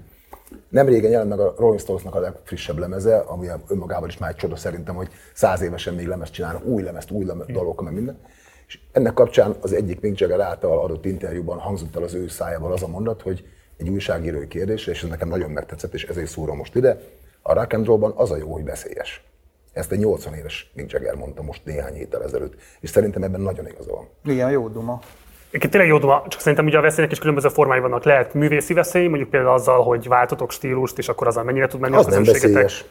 Nem 0.68 0.86
régen 0.86 1.10
jelent 1.10 1.28
meg 1.28 1.38
a 1.38 1.54
Rolling 1.58 1.80
Stonesnak 1.80 2.14
a 2.14 2.20
legfrissebb 2.20 2.78
lemeze, 2.78 3.16
ami 3.16 3.46
önmagában 3.68 4.08
is 4.08 4.18
már 4.18 4.30
egy 4.30 4.36
csoda 4.36 4.56
szerintem, 4.56 4.94
hogy 4.94 5.08
száz 5.34 5.60
évesen 5.60 5.94
még 5.94 6.06
lemezt 6.06 6.32
csinálnak, 6.32 6.64
új 6.64 6.82
lemezt, 6.82 7.10
új 7.10 7.24
lemez, 7.24 7.46
dalokkal, 7.46 7.84
meg 7.84 7.94
minden. 7.94 8.18
És 8.66 8.78
ennek 8.92 9.12
kapcsán 9.12 9.56
az 9.60 9.72
egyik 9.72 10.00
Mick 10.00 10.20
Jagger 10.20 10.40
által 10.40 10.78
adott 10.78 11.04
interjúban 11.04 11.58
hangzott 11.58 11.96
el 11.96 12.02
az 12.02 12.14
ő 12.14 12.28
szájából 12.28 12.72
az 12.72 12.82
a 12.82 12.88
mondat, 12.88 13.22
hogy 13.22 13.44
egy 13.76 13.88
újságírói 13.88 14.48
kérdés, 14.48 14.86
és 14.86 15.02
ez 15.02 15.08
nekem 15.08 15.28
nagyon 15.28 15.50
megtetszett, 15.50 15.94
és 15.94 16.04
ezért 16.04 16.28
szúrom 16.28 16.56
most 16.56 16.74
ide, 16.74 17.00
a 17.46 17.54
rock 17.54 17.72
and 17.72 17.86
rollban 17.86 18.12
az 18.16 18.30
a 18.30 18.36
jó, 18.36 18.52
hogy 18.52 18.64
veszélyes. 18.64 19.24
Ezt 19.72 19.92
egy 19.92 19.98
80 19.98 20.34
éves 20.34 20.70
Mick 20.74 20.92
Jagger 20.92 21.14
mondta 21.14 21.42
most 21.42 21.64
néhány 21.64 21.94
héttel 21.94 22.22
ezelőtt, 22.22 22.54
és 22.80 22.90
szerintem 22.90 23.22
ebben 23.22 23.40
nagyon 23.40 23.66
igaza 23.66 23.92
van. 23.92 24.08
Igen, 24.24 24.50
jó 24.50 24.68
duma. 24.68 25.00
Egyébként 25.48 25.72
tényleg 25.72 25.90
jó 25.90 25.98
duma, 25.98 26.24
csak 26.28 26.40
szerintem 26.40 26.66
ugye 26.66 26.78
a 26.78 26.80
veszélynek 26.80 27.12
is 27.12 27.18
különböző 27.18 27.48
formái 27.48 27.80
vannak. 27.80 28.04
Lehet 28.04 28.34
művészi 28.34 28.74
veszély, 28.74 29.06
mondjuk 29.06 29.30
például 29.30 29.52
azzal, 29.54 29.82
hogy 29.82 30.08
váltotok 30.08 30.50
stílust, 30.50 30.98
és 30.98 31.08
akkor 31.08 31.26
azzal 31.26 31.44
mennyire 31.44 31.66
tud 31.66 31.80
menni 31.80 31.96
Az 31.96 32.06
a 32.06 32.10
nem 32.10 32.18
közönségetek. 32.18 32.62
veszélyes. 32.62 32.84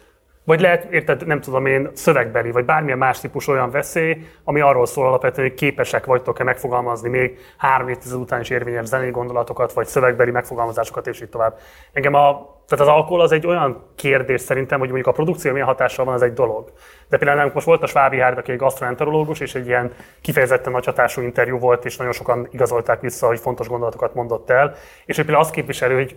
Vagy 0.43 0.61
lehet, 0.61 0.91
érted, 0.91 1.27
nem 1.27 1.41
tudom 1.41 1.65
én, 1.65 1.89
szövegbeli, 1.93 2.51
vagy 2.51 2.65
bármilyen 2.65 2.97
más 2.97 3.19
típus 3.19 3.47
olyan 3.47 3.71
veszély, 3.71 4.17
ami 4.43 4.59
arról 4.59 4.85
szól 4.85 5.07
alapvetően, 5.07 5.47
hogy 5.47 5.57
képesek 5.57 6.05
vagytok-e 6.05 6.43
megfogalmazni 6.43 7.09
még 7.09 7.37
három 7.57 7.87
évtized 7.87 8.19
után 8.19 8.41
is 8.41 8.49
érvényes 8.49 8.85
zenei 8.85 9.11
gondolatokat, 9.11 9.73
vagy 9.73 9.87
szövegbeli 9.87 10.31
megfogalmazásokat, 10.31 11.07
és 11.07 11.21
így 11.21 11.29
tovább. 11.29 11.59
Engem 11.93 12.13
a, 12.13 12.54
tehát 12.67 12.85
az 12.85 12.93
alkohol 12.93 13.21
az 13.21 13.31
egy 13.31 13.47
olyan 13.47 13.83
kérdés 13.95 14.41
szerintem, 14.41 14.79
hogy 14.79 14.87
mondjuk 14.87 15.07
a 15.07 15.11
produkció 15.11 15.51
milyen 15.51 15.67
hatással 15.67 16.05
van, 16.05 16.13
az 16.13 16.21
egy 16.21 16.33
dolog. 16.33 16.71
De 17.09 17.17
például 17.17 17.35
nálunk 17.35 17.53
most 17.53 17.65
volt 17.65 17.83
a 17.83 17.87
Svábi 17.87 18.19
Hárd, 18.19 18.37
aki 18.37 18.51
egy 18.51 18.57
gastroenterológus, 18.57 19.39
és 19.39 19.55
egy 19.55 19.67
ilyen 19.67 19.91
kifejezetten 20.21 20.71
nagy 20.71 20.85
hatású 20.85 21.21
interjú 21.21 21.57
volt, 21.57 21.85
és 21.85 21.97
nagyon 21.97 22.13
sokan 22.13 22.47
igazolták 22.51 23.01
vissza, 23.01 23.27
hogy 23.27 23.39
fontos 23.39 23.67
gondolatokat 23.67 24.13
mondott 24.13 24.49
el. 24.49 24.73
És 25.05 25.17
ő 25.17 25.21
például 25.21 25.43
azt 25.43 25.53
képviseli, 25.53 25.93
hogy 25.93 26.15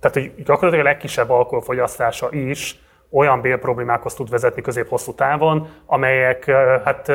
tehát, 0.00 0.16
hogy 0.16 0.44
gyakorlatilag 0.44 0.86
a 0.86 0.88
legkisebb 0.88 1.30
alkoholfogyasztása 1.30 2.28
is 2.30 2.80
olyan 3.10 3.40
bélproblémákhoz 3.40 4.14
tud 4.14 4.30
vezetni 4.30 4.62
közép-hosszú 4.62 5.14
távon, 5.14 5.68
amelyek 5.86 6.44
hát 6.84 7.12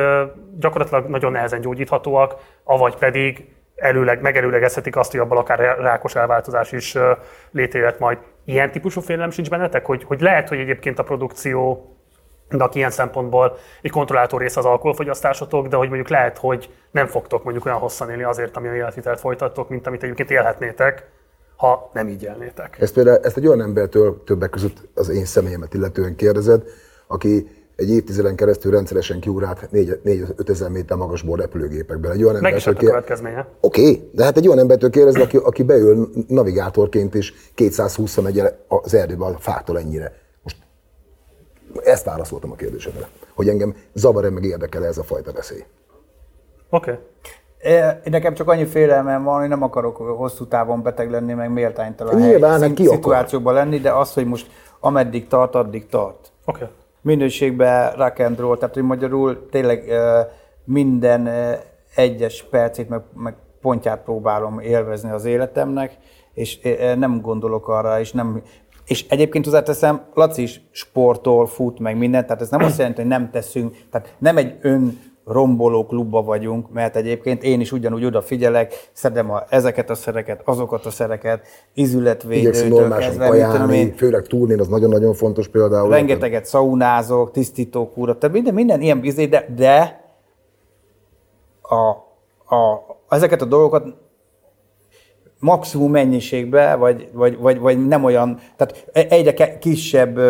gyakorlatilag 0.58 1.06
nagyon 1.06 1.32
nehezen 1.32 1.60
gyógyíthatóak, 1.60 2.34
avagy 2.64 2.94
pedig 2.96 3.56
előleg, 3.74 4.20
megelőlegezhetik 4.20 4.96
azt, 4.96 5.10
hogy 5.10 5.20
abban 5.20 5.38
akár 5.38 5.78
rákos 5.78 6.14
elváltozás 6.14 6.72
is 6.72 6.96
létrejöhet 7.50 7.98
majd. 7.98 8.18
Ilyen 8.48 8.70
típusú 8.70 9.00
félelem 9.00 9.30
sincs 9.30 9.50
bennetek, 9.50 9.86
hogy, 9.86 10.04
hogy 10.04 10.20
lehet, 10.20 10.48
hogy 10.48 10.58
egyébként 10.58 10.98
a 10.98 11.02
produkció 11.02 11.86
de 12.48 12.68
ilyen 12.72 12.90
szempontból 12.90 13.56
egy 13.82 13.90
kontrolláltó 13.90 14.38
része 14.38 14.58
az 14.58 14.64
alkoholfogyasztásotok, 14.64 15.66
de 15.66 15.76
hogy 15.76 15.86
mondjuk 15.88 16.08
lehet, 16.08 16.38
hogy 16.38 16.70
nem 16.90 17.06
fogtok 17.06 17.44
mondjuk 17.44 17.64
olyan 17.64 17.78
hosszan 17.78 18.10
élni 18.10 18.22
azért, 18.22 18.56
amilyen 18.56 18.76
életvitelt 18.76 19.20
folytattok, 19.20 19.68
mint 19.68 19.86
amit 19.86 20.02
egyébként 20.02 20.30
élhetnétek, 20.30 21.10
ha 21.56 21.90
nem 21.92 22.08
így 22.08 22.22
élnétek. 22.22 22.76
Ezt 22.80 22.94
például 22.94 23.18
ezt 23.22 23.36
egy 23.36 23.46
olyan 23.46 23.62
embertől 23.62 24.22
többek 24.24 24.50
között 24.50 24.88
az 24.94 25.08
én 25.08 25.24
személyemet 25.24 25.74
illetően 25.74 26.16
kérdezed, 26.16 26.62
aki 27.06 27.57
egy 27.78 27.90
évtizeden 27.90 28.36
keresztül 28.36 28.72
rendszeresen 28.72 29.20
kiugrált 29.20 29.68
4-5 29.72 30.48
ezer 30.48 30.70
méter 30.70 30.96
magasból 30.96 31.36
repülőgépekben. 31.36 32.12
Egy 32.12 32.22
olyan 32.24 32.40
Meg 32.40 32.56
is 32.56 32.66
embertől 32.66 32.72
lett 32.72 32.76
a 32.76 32.80
kér- 32.80 32.90
következménye. 32.90 33.46
Oké, 33.60 33.80
okay, 33.80 34.10
de 34.12 34.24
hát 34.24 34.36
egy 34.36 34.46
olyan 34.46 34.58
embertől 34.58 34.90
kérdezni, 34.90 35.22
aki, 35.22 35.36
aki 35.36 35.62
beül 35.62 36.08
navigátorként 36.28 37.14
is 37.14 37.34
220 37.54 38.16
megy 38.16 38.42
az 38.68 38.94
erdőbe 38.94 39.24
a 39.24 39.36
fától 39.38 39.78
ennyire. 39.78 40.12
Most 40.42 40.56
ezt 41.84 42.04
válaszoltam 42.04 42.50
a 42.50 42.54
kérdésedre, 42.54 43.08
hogy 43.34 43.48
engem 43.48 43.74
zavar-e 43.94 44.30
meg 44.30 44.44
érdekel 44.44 44.86
ez 44.86 44.98
a 44.98 45.02
fajta 45.02 45.32
veszély. 45.32 45.64
Oké. 46.70 46.90
Okay. 46.90 47.02
É, 48.04 48.10
Nekem 48.10 48.34
csak 48.34 48.48
annyi 48.48 48.66
félelmem 48.66 49.24
van, 49.24 49.40
hogy 49.40 49.48
nem 49.48 49.62
akarok 49.62 49.96
hosszú 49.96 50.46
távon 50.46 50.82
beteg 50.82 51.10
lenni, 51.10 51.32
meg 51.32 51.52
méltánytalan 51.52 52.20
Nyilván, 52.20 52.60
hely- 52.60 52.68
hát 52.68 52.76
szituációban 52.76 53.54
lenni, 53.54 53.78
de 53.78 53.92
az, 53.92 54.12
hogy 54.12 54.26
most 54.26 54.50
ameddig 54.80 55.26
tart, 55.26 55.54
addig 55.54 55.86
tart. 55.86 56.32
Oké. 56.44 56.62
Okay. 56.62 56.74
Minőségben 57.00 57.92
rock 57.92 58.18
and 58.18 58.38
roll, 58.38 58.56
tehát 58.56 58.74
hogy 58.74 58.82
magyarul 58.82 59.48
tényleg 59.50 59.92
minden 60.64 61.28
egyes 61.94 62.42
percét, 62.50 62.88
meg, 62.88 63.00
meg 63.14 63.34
pontját 63.60 64.02
próbálom 64.02 64.60
élvezni 64.60 65.10
az 65.10 65.24
életemnek, 65.24 65.96
és 66.34 66.58
nem 66.96 67.20
gondolok 67.20 67.68
arra, 67.68 68.00
és 68.00 68.12
nem, 68.12 68.42
és 68.86 69.06
egyébként 69.08 69.44
hozzáteszem, 69.44 70.04
Laci 70.14 70.42
is 70.42 70.60
sportol, 70.70 71.46
fut, 71.46 71.78
meg 71.78 71.96
mindent, 71.96 72.26
tehát 72.26 72.42
ez 72.42 72.50
nem 72.50 72.64
azt 72.64 72.78
jelenti, 72.78 73.00
hogy 73.00 73.10
nem 73.10 73.30
teszünk, 73.30 73.76
tehát 73.90 74.14
nem 74.18 74.36
egy 74.36 74.58
ön 74.60 74.98
romboló 75.28 75.86
klubba 75.86 76.22
vagyunk, 76.22 76.72
mert 76.72 76.96
egyébként 76.96 77.42
én 77.42 77.60
is 77.60 77.72
ugyanúgy 77.72 78.04
odafigyelek, 78.04 78.88
szedem 78.92 79.30
a, 79.30 79.42
ezeket 79.48 79.90
a 79.90 79.94
szereket, 79.94 80.40
azokat 80.44 80.86
a 80.86 80.90
szereket, 80.90 81.46
izületvédőtől 81.74 82.88
kezdve, 82.88 83.28
kajálni, 83.28 83.76
én, 83.76 83.94
főleg 83.96 84.26
túlnén, 84.26 84.60
az 84.60 84.68
nagyon-nagyon 84.68 85.14
fontos 85.14 85.48
például. 85.48 85.90
rengeteget 85.90 86.44
szaunázok, 86.46 87.30
tisztítókúra, 87.30 88.18
tehát 88.18 88.34
minden, 88.34 88.54
minden 88.54 88.80
ilyen 88.80 89.04
izé, 89.04 89.26
de, 89.26 89.46
de 89.56 90.04
a, 91.62 91.88
a, 92.54 92.86
ezeket 93.08 93.42
a 93.42 93.44
dolgokat 93.44 93.94
maximum 95.40 95.90
mennyiségbe, 95.90 96.74
vagy, 96.74 97.08
vagy, 97.12 97.38
vagy, 97.38 97.58
vagy 97.58 97.86
nem 97.86 98.04
olyan, 98.04 98.38
tehát 98.56 98.90
egyre 98.92 99.34
ke- 99.34 99.58
kisebb, 99.58 100.20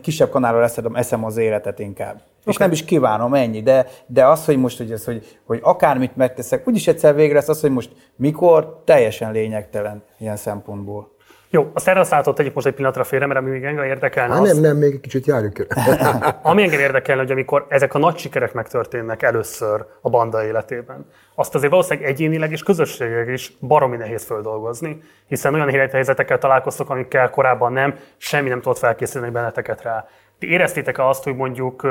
kisebb 0.00 0.30
kanálra 0.30 0.60
leszedem, 0.60 0.94
eszem 0.94 1.24
az 1.24 1.36
életet 1.36 1.78
inkább. 1.78 2.20
És 2.44 2.56
nem 2.56 2.70
is 2.70 2.84
kívánom 2.84 3.34
ennyi, 3.34 3.62
de, 3.62 3.86
de 4.06 4.26
az, 4.26 4.44
hogy 4.44 4.56
most, 4.56 4.78
hogy, 4.78 4.92
ez, 4.92 5.04
hogy, 5.04 5.38
hogy 5.46 5.60
akármit 5.62 6.16
megteszek, 6.16 6.68
úgyis 6.68 6.86
egyszer 6.86 7.14
végre 7.14 7.34
lesz 7.34 7.48
az, 7.48 7.60
hogy 7.60 7.70
most 7.70 7.90
mikor, 8.16 8.82
teljesen 8.84 9.32
lényegtelen 9.32 10.02
ilyen 10.18 10.36
szempontból. 10.36 11.12
Jó, 11.54 11.70
azt 11.74 11.88
erre 11.88 12.04
szálltott 12.04 12.38
egyik 12.38 12.54
most 12.54 12.66
egy 12.66 12.74
pillanatra 12.74 13.04
félre, 13.04 13.26
mert 13.26 13.40
ami 13.40 13.50
még 13.50 13.64
engem 13.64 13.84
érdekelne, 13.84 14.34
Hát 14.34 14.42
az, 14.42 14.52
nem, 14.52 14.62
nem, 14.62 14.76
még 14.76 14.92
egy 14.92 15.00
kicsit 15.00 15.26
járjuk 15.26 15.52
körül. 15.52 15.96
ami 16.42 16.62
engem 16.62 16.80
érdekelne, 16.80 17.22
hogy 17.22 17.30
amikor 17.30 17.66
ezek 17.68 17.94
a 17.94 17.98
nagy 17.98 18.16
sikerek 18.16 18.52
megtörténnek 18.52 19.22
először 19.22 19.86
a 20.00 20.10
banda 20.10 20.44
életében, 20.44 21.06
azt 21.34 21.54
azért 21.54 21.70
valószínűleg 21.70 22.08
egyénileg 22.08 22.50
és 22.50 22.62
közösségileg 22.62 23.28
is 23.28 23.52
baromi 23.60 23.96
nehéz 23.96 24.24
földolgozni, 24.24 25.02
hiszen 25.26 25.54
olyan 25.54 25.88
helyzetekkel 25.90 26.38
találkoztok, 26.38 26.90
amikkel 26.90 27.30
korábban 27.30 27.72
nem, 27.72 27.94
semmi 28.16 28.48
nem 28.48 28.60
tudott 28.60 28.78
felkészíteni 28.78 29.30
benneteket 29.30 29.82
rá. 29.82 30.08
Ti 30.38 30.50
éreztétek 30.50 30.98
-e 30.98 31.08
azt, 31.08 31.24
hogy 31.24 31.36
mondjuk 31.36 31.86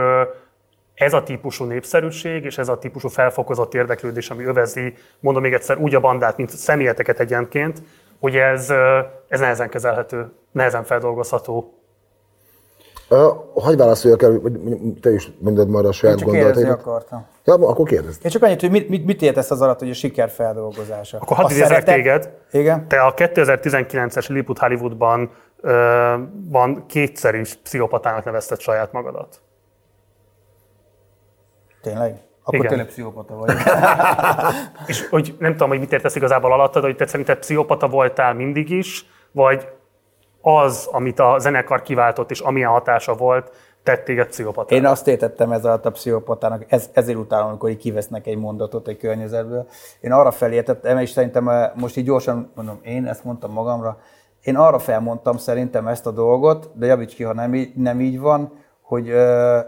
ez 1.01 1.13
a 1.13 1.23
típusú 1.23 1.63
népszerűség 1.65 2.45
és 2.45 2.57
ez 2.57 2.67
a 2.69 2.77
típusú 2.77 3.07
felfokozott 3.07 3.73
érdeklődés, 3.73 4.29
ami 4.29 4.43
övezi, 4.43 4.93
mondom 5.19 5.41
még 5.43 5.53
egyszer, 5.53 5.77
úgy 5.77 5.95
a 5.95 5.99
bandát, 5.99 6.37
mint 6.37 6.49
személyeteket 6.49 7.19
egyenként, 7.19 7.81
hogy 8.19 8.35
ez, 8.35 8.69
ez 9.27 9.39
nehezen 9.39 9.69
kezelhető, 9.69 10.31
nehezen 10.51 10.83
feldolgozható. 10.83 11.73
Ö, 13.09 13.29
Hagyj 13.53 13.75
válaszoljak 13.75 14.21
el, 14.21 14.39
hogy 14.41 14.59
te 15.01 15.11
is 15.13 15.31
mondod 15.39 15.69
majd 15.69 15.85
a 15.85 15.91
saját 15.91 16.17
Csak 16.17 16.29
kérdezni 16.31 16.63
gondolataidat. 16.63 16.87
akartam. 16.87 17.25
Ja, 17.45 17.67
akkor 17.67 17.87
kérdezd. 17.87 18.25
Én 18.25 18.31
csak 18.31 18.43
annyit, 18.43 18.59
hogy 18.59 18.71
mit, 18.71 18.89
mit, 18.89 19.05
mit 19.05 19.21
értesz 19.21 19.51
az 19.51 19.61
alatt, 19.61 19.79
hogy 19.79 19.89
a 19.89 19.93
siker 19.93 20.29
feldolgozása? 20.29 21.17
Akkor 21.17 21.37
hadd 21.37 21.51
idézek 21.51 21.83
téged. 21.83 22.29
Igen. 22.51 22.87
Te 22.87 23.01
a 23.01 23.13
2019-es 23.13 24.27
Lilliput 24.27 24.57
Hollywoodban 24.59 25.31
ö, 25.61 26.13
van 26.49 26.85
kétszer 26.87 27.35
is 27.35 27.55
pszichopatának 27.55 28.23
nevezted 28.25 28.59
saját 28.59 28.91
magadat. 28.91 29.41
Tényleg? 31.81 32.21
Akkor 32.43 32.55
Igen. 32.55 32.67
tényleg 32.67 32.87
pszichopata 32.87 33.35
vagy. 33.35 33.53
És 34.87 35.07
hogy 35.07 35.35
nem 35.39 35.51
tudom, 35.51 35.69
hogy 35.69 35.79
mit 35.79 35.91
értesz 35.91 36.15
igazából 36.15 36.53
alattad, 36.53 36.83
hogy 36.83 36.95
te 36.95 37.07
szerinted 37.07 37.37
pszichopata 37.37 37.87
voltál 37.87 38.33
mindig 38.33 38.69
is, 38.69 39.05
vagy 39.31 39.67
az, 40.41 40.89
amit 40.91 41.19
a 41.19 41.35
zenekar 41.39 41.81
kiváltott, 41.81 42.31
és 42.31 42.39
amilyen 42.39 42.69
hatása 42.69 43.13
volt, 43.13 43.51
tett 43.83 44.03
téged 44.03 44.27
pszichopatá. 44.27 44.75
Én 44.75 44.85
azt 44.85 45.07
értettem 45.07 45.51
ez 45.51 45.65
alatt 45.65 45.85
a 45.85 45.91
pszichopatának, 45.91 46.65
ez, 46.67 46.89
ezért 46.93 47.17
utálom, 47.17 47.47
amikor 47.47 47.69
így 47.69 47.77
kivesznek 47.77 48.27
egy 48.27 48.37
mondatot 48.37 48.87
egy 48.87 48.97
környezetből. 48.97 49.67
Én 50.01 50.11
arra 50.11 50.31
felé 50.31 50.55
értettem, 50.55 50.97
és 50.97 51.09
szerintem 51.09 51.49
eh, 51.49 51.71
most 51.75 51.97
így 51.97 52.05
gyorsan 52.05 52.51
mondom, 52.55 52.79
én 52.83 53.07
ezt 53.07 53.23
mondtam 53.23 53.51
magamra, 53.51 53.97
én 54.41 54.55
arra 54.55 54.79
felmondtam 54.79 55.37
szerintem 55.37 55.87
ezt 55.87 56.07
a 56.07 56.11
dolgot, 56.11 56.71
de 56.73 56.85
javíts 56.85 57.15
ki, 57.15 57.23
ha 57.23 57.33
nem 57.33 57.53
így, 57.53 57.75
nem 57.75 58.01
így 58.01 58.19
van, 58.19 58.51
hogy 58.91 59.11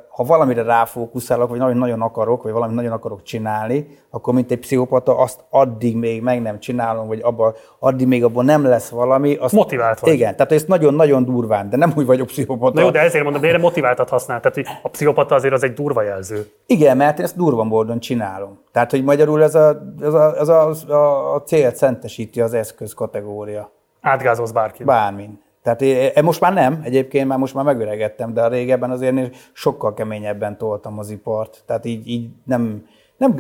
ha 0.10 0.24
valamire 0.24 0.64
ráfókuszálok, 0.64 1.50
vagy 1.50 1.60
nagyon, 1.60 1.78
nagyon 1.78 2.02
akarok, 2.02 2.44
vagy 2.44 2.52
valamit 2.52 2.76
nagyon 2.76 2.92
akarok 2.92 3.24
csinálni, 3.24 3.88
akkor 4.10 4.34
mint 4.34 4.52
egy 4.52 4.60
pszichopata 4.60 5.18
azt 5.18 5.44
addig 5.50 5.98
még 5.98 6.22
meg 6.22 6.42
nem 6.42 6.60
csinálom, 6.60 7.08
vagy 7.08 7.20
abba, 7.22 7.56
addig 7.80 8.08
még 8.08 8.24
abban 8.24 8.46
nem 8.46 8.66
lesz 8.66 8.90
valami. 8.90 9.36
Azt, 9.36 9.54
Motivált 9.54 10.00
vagy. 10.00 10.14
Igen, 10.14 10.36
tehát 10.36 10.52
ez 10.52 10.64
nagyon-nagyon 10.64 11.26
durván, 11.26 11.70
de 11.70 11.78
nem 11.78 11.94
úgy 11.96 12.06
vagyok 12.06 12.28
pszichopata. 12.28 12.74
Na 12.74 12.82
jó, 12.82 12.90
de 12.90 13.00
ezért 13.00 13.24
mondom, 13.24 13.42
de 13.42 13.48
erre 13.48 13.58
motiváltat 13.58 14.10
használ. 14.10 14.40
Tehát, 14.40 14.56
hogy 14.56 14.68
a 14.84 14.90
pszichopata 14.90 15.36
azért 15.36 15.54
az 15.54 15.64
egy 15.64 15.74
durva 15.74 16.02
jelző. 16.02 16.48
Igen, 16.66 16.98
mert 16.98 17.20
én 17.20 17.26
ezt 17.26 17.38
durva 17.38 17.64
módon 17.64 18.00
csinálom. 18.00 18.60
Tehát, 18.72 18.92
hogy 18.92 19.04
magyarul 19.04 19.44
ez 19.44 19.56
a, 19.56 19.94
ez 20.02 20.14
a, 20.14 20.38
ez 20.40 20.48
a, 20.48 20.70
a, 20.88 21.34
a 21.36 21.42
célt 21.44 21.76
szentesíti 21.76 22.42
az 22.42 22.54
eszköz 22.54 22.94
kategória. 22.94 23.72
Átgázolsz 24.02 24.52
bárki. 24.52 24.84
Bármin. 24.84 25.43
Tehát 25.64 25.82
én, 25.82 26.24
most 26.24 26.42
már 26.42 26.54
nem, 26.54 26.82
egyébként 26.84 27.28
már 27.28 27.38
most 27.38 27.54
már 27.54 27.66
megöregettem, 27.66 28.34
de 28.34 28.42
a 28.42 28.48
régebben 28.48 28.92
azért 28.92 29.18
én 29.18 29.32
sokkal 29.54 29.94
keményebben 29.94 30.58
toltam 30.58 31.00
az 31.00 31.10
ipart. 31.10 31.64
Tehát 31.66 31.86
így, 31.86 32.08
így 32.08 32.30
nem, 32.46 32.86
nem 33.18 33.36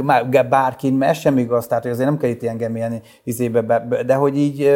bárki, 0.49 0.91
mert 0.91 1.11
ez 1.11 1.17
sem 1.17 1.37
igaz, 1.37 1.67
tehát 1.67 1.85
azért 1.85 2.09
nem 2.09 2.17
kell 2.17 2.29
itt 2.29 2.41
ilyen 2.41 3.01
izébe, 3.23 3.61
be, 3.61 3.79
be- 3.79 4.03
de 4.03 4.15
hogy 4.15 4.37
így 4.37 4.69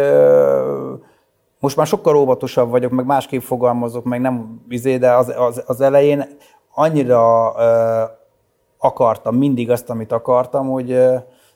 most 1.60 1.76
már 1.76 1.88
sokkal 1.88 2.16
óvatosabb 2.16 2.70
vagyok, 2.70 2.92
meg 2.92 3.06
másképp 3.06 3.42
fogalmazok, 3.42 4.04
meg 4.04 4.22
nem 4.22 4.62
izé, 4.70 4.98
de 4.98 5.12
az, 5.12 5.34
az, 5.38 5.64
az 5.66 5.82
elején 5.82 6.26
annyira 6.74 7.54
ö, 7.58 8.04
akartam 8.78 9.36
mindig 9.36 9.72
azt, 9.72 9.90
amit 9.90 10.12
akartam, 10.12 10.70
hogy, 10.70 11.00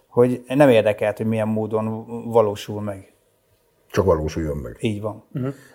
hogy 0.07 0.43
nem 0.47 0.69
érdekelt, 0.69 1.17
hogy 1.17 1.25
milyen 1.25 1.47
módon 1.47 2.05
valósul 2.31 2.81
meg. 2.81 3.10
Csak 3.91 4.05
valósuljon 4.05 4.57
meg. 4.57 4.77
Így 4.79 5.01
van. 5.01 5.23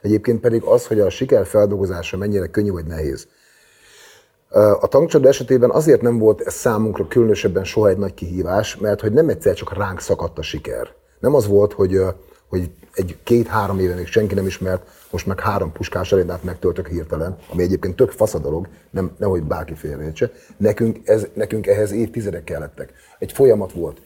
Egyébként 0.02 0.40
pedig 0.40 0.62
az, 0.62 0.86
hogy 0.86 1.00
a 1.00 1.10
siker 1.10 1.46
feldolgozása 1.46 2.16
mennyire 2.16 2.46
könnyű 2.46 2.70
vagy 2.70 2.86
nehéz. 2.86 3.28
A 4.80 4.86
tankcsapda 4.86 5.28
esetében 5.28 5.70
azért 5.70 6.00
nem 6.00 6.18
volt 6.18 6.40
ez 6.40 6.54
számunkra 6.54 7.08
különösebben 7.08 7.64
soha 7.64 7.88
egy 7.88 7.98
nagy 7.98 8.14
kihívás, 8.14 8.76
mert 8.76 9.00
hogy 9.00 9.12
nem 9.12 9.28
egyszer 9.28 9.54
csak 9.54 9.76
ránk 9.76 10.00
szakadt 10.00 10.38
a 10.38 10.42
siker. 10.42 10.88
Nem 11.20 11.34
az 11.34 11.46
volt, 11.46 11.72
hogy, 11.72 12.00
hogy 12.48 12.70
egy 12.94 13.16
két-három 13.22 13.78
éve 13.78 13.94
még 13.94 14.06
senki 14.06 14.34
nem 14.34 14.46
ismert, 14.46 14.88
most 15.10 15.26
meg 15.26 15.40
három 15.40 15.72
puskás 15.72 16.12
arénát 16.12 16.44
megtöltök 16.44 16.88
hirtelen, 16.88 17.36
ami 17.52 17.62
egyébként 17.62 17.96
tök 17.96 18.10
fasz 18.10 18.34
a 18.34 18.38
dolog, 18.38 18.68
nem, 18.90 19.14
nehogy 19.18 19.42
bárki 19.42 19.74
félreértse. 19.74 20.30
Nekünk, 20.56 20.98
ez, 21.04 21.26
nekünk 21.34 21.66
ehhez 21.66 21.90
évtizedek 21.90 22.44
kellettek. 22.44 22.92
Egy 23.18 23.32
folyamat 23.32 23.72
volt. 23.72 24.00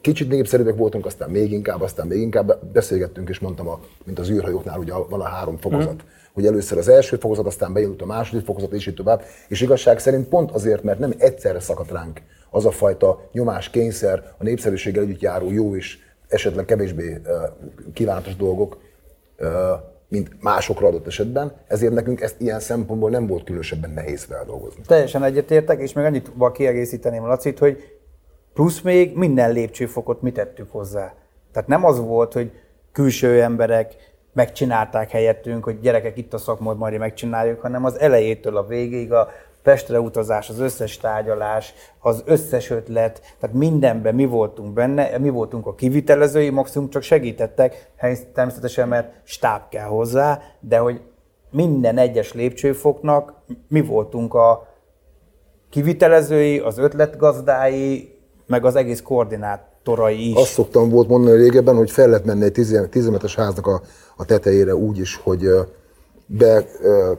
Kicsit 0.00 0.28
népszerűbbek 0.28 0.76
voltunk, 0.76 1.06
aztán 1.06 1.30
még 1.30 1.52
inkább, 1.52 1.80
aztán 1.80 2.06
még 2.06 2.20
inkább 2.20 2.64
beszélgettünk, 2.72 3.28
és 3.28 3.38
mondtam, 3.38 3.68
a, 3.68 3.80
mint 4.04 4.18
az 4.18 4.30
űrhajóknál, 4.30 4.78
ugye 4.78 4.92
van 5.08 5.20
a 5.20 5.24
három 5.24 5.56
fokozat. 5.56 5.94
Mm. 5.94 6.06
Hogy 6.32 6.46
először 6.46 6.78
az 6.78 6.88
első 6.88 7.16
fokozat, 7.16 7.46
aztán 7.46 7.72
beindult 7.72 8.02
a 8.02 8.06
második 8.06 8.44
fokozat, 8.44 8.72
és 8.72 8.86
így 8.86 8.94
tovább. 8.94 9.22
És 9.48 9.60
igazság 9.60 9.98
szerint 9.98 10.28
pont 10.28 10.50
azért, 10.50 10.82
mert 10.82 10.98
nem 10.98 11.14
egyszerre 11.18 11.60
szakadt 11.60 11.90
ránk 11.90 12.20
az 12.50 12.66
a 12.66 12.70
fajta 12.70 13.28
nyomás, 13.32 13.70
kényszer, 13.70 14.34
a 14.38 14.42
népszerűséggel 14.42 15.02
együtt 15.02 15.20
járó 15.20 15.52
jó 15.52 15.76
és 15.76 15.98
esetleg 16.28 16.64
kevésbé 16.64 17.20
kívánatos 17.92 18.36
dolgok, 18.36 18.78
mint 20.08 20.42
másokra 20.42 20.86
adott 20.86 21.06
esetben, 21.06 21.52
ezért 21.66 21.92
nekünk 21.92 22.20
ezt 22.20 22.40
ilyen 22.40 22.60
szempontból 22.60 23.10
nem 23.10 23.26
volt 23.26 23.44
különösebben 23.44 23.90
nehéz 23.90 24.24
feldolgozni. 24.24 24.82
Teljesen 24.86 25.24
egyetértek, 25.24 25.80
és 25.80 25.92
még 25.92 26.04
annyit 26.04 26.30
kiegészíteném 26.52 27.26
Lacit, 27.26 27.58
hogy 27.58 27.97
plusz 28.58 28.80
még 28.80 29.16
minden 29.16 29.52
lépcsőfokot 29.52 30.22
mi 30.22 30.32
tettük 30.32 30.70
hozzá. 30.70 31.14
Tehát 31.52 31.68
nem 31.68 31.84
az 31.84 31.98
volt, 31.98 32.32
hogy 32.32 32.52
külső 32.92 33.42
emberek 33.42 33.94
megcsinálták 34.32 35.10
helyettünk, 35.10 35.64
hogy 35.64 35.80
gyerekek 35.80 36.16
itt 36.16 36.32
a 36.32 36.38
szakmod, 36.38 36.78
majd 36.78 36.98
megcsináljuk, 36.98 37.60
hanem 37.60 37.84
az 37.84 37.98
elejétől 37.98 38.56
a 38.56 38.66
végéig 38.66 39.12
a 39.12 39.28
Pestre 39.62 40.00
utazás, 40.00 40.48
az 40.48 40.60
összes 40.60 40.96
tárgyalás, 40.96 41.74
az 41.98 42.22
összes 42.26 42.70
ötlet, 42.70 43.20
tehát 43.40 43.56
mindenben 43.56 44.14
mi 44.14 44.24
voltunk 44.24 44.72
benne, 44.72 45.18
mi 45.18 45.28
voltunk 45.28 45.66
a 45.66 45.74
kivitelezői, 45.74 46.50
maximum 46.50 46.90
csak 46.90 47.02
segítettek, 47.02 47.90
természetesen, 48.34 48.88
mert 48.88 49.12
stáb 49.24 49.68
kell 49.68 49.86
hozzá, 49.86 50.40
de 50.60 50.78
hogy 50.78 51.00
minden 51.50 51.98
egyes 51.98 52.32
lépcsőfoknak 52.32 53.32
mi 53.68 53.80
voltunk 53.80 54.34
a 54.34 54.68
kivitelezői, 55.70 56.58
az 56.58 56.78
ötletgazdái, 56.78 58.17
meg 58.48 58.64
az 58.64 58.76
egész 58.76 59.00
koordinátorai 59.00 60.28
is. 60.28 60.34
Azt 60.34 60.52
szoktam 60.52 60.88
volt 60.88 61.08
mondani 61.08 61.36
régebben, 61.36 61.76
hogy 61.76 61.90
fel 61.90 62.08
lehet 62.08 62.24
menni 62.24 62.44
egy 62.44 62.88
10 62.90 63.06
emetes 63.06 63.34
háznak 63.34 63.66
a, 63.66 63.82
a 64.16 64.24
tetejére 64.24 64.74
úgy 64.74 64.98
is, 64.98 65.16
hogy 65.16 65.48
be 66.26 66.64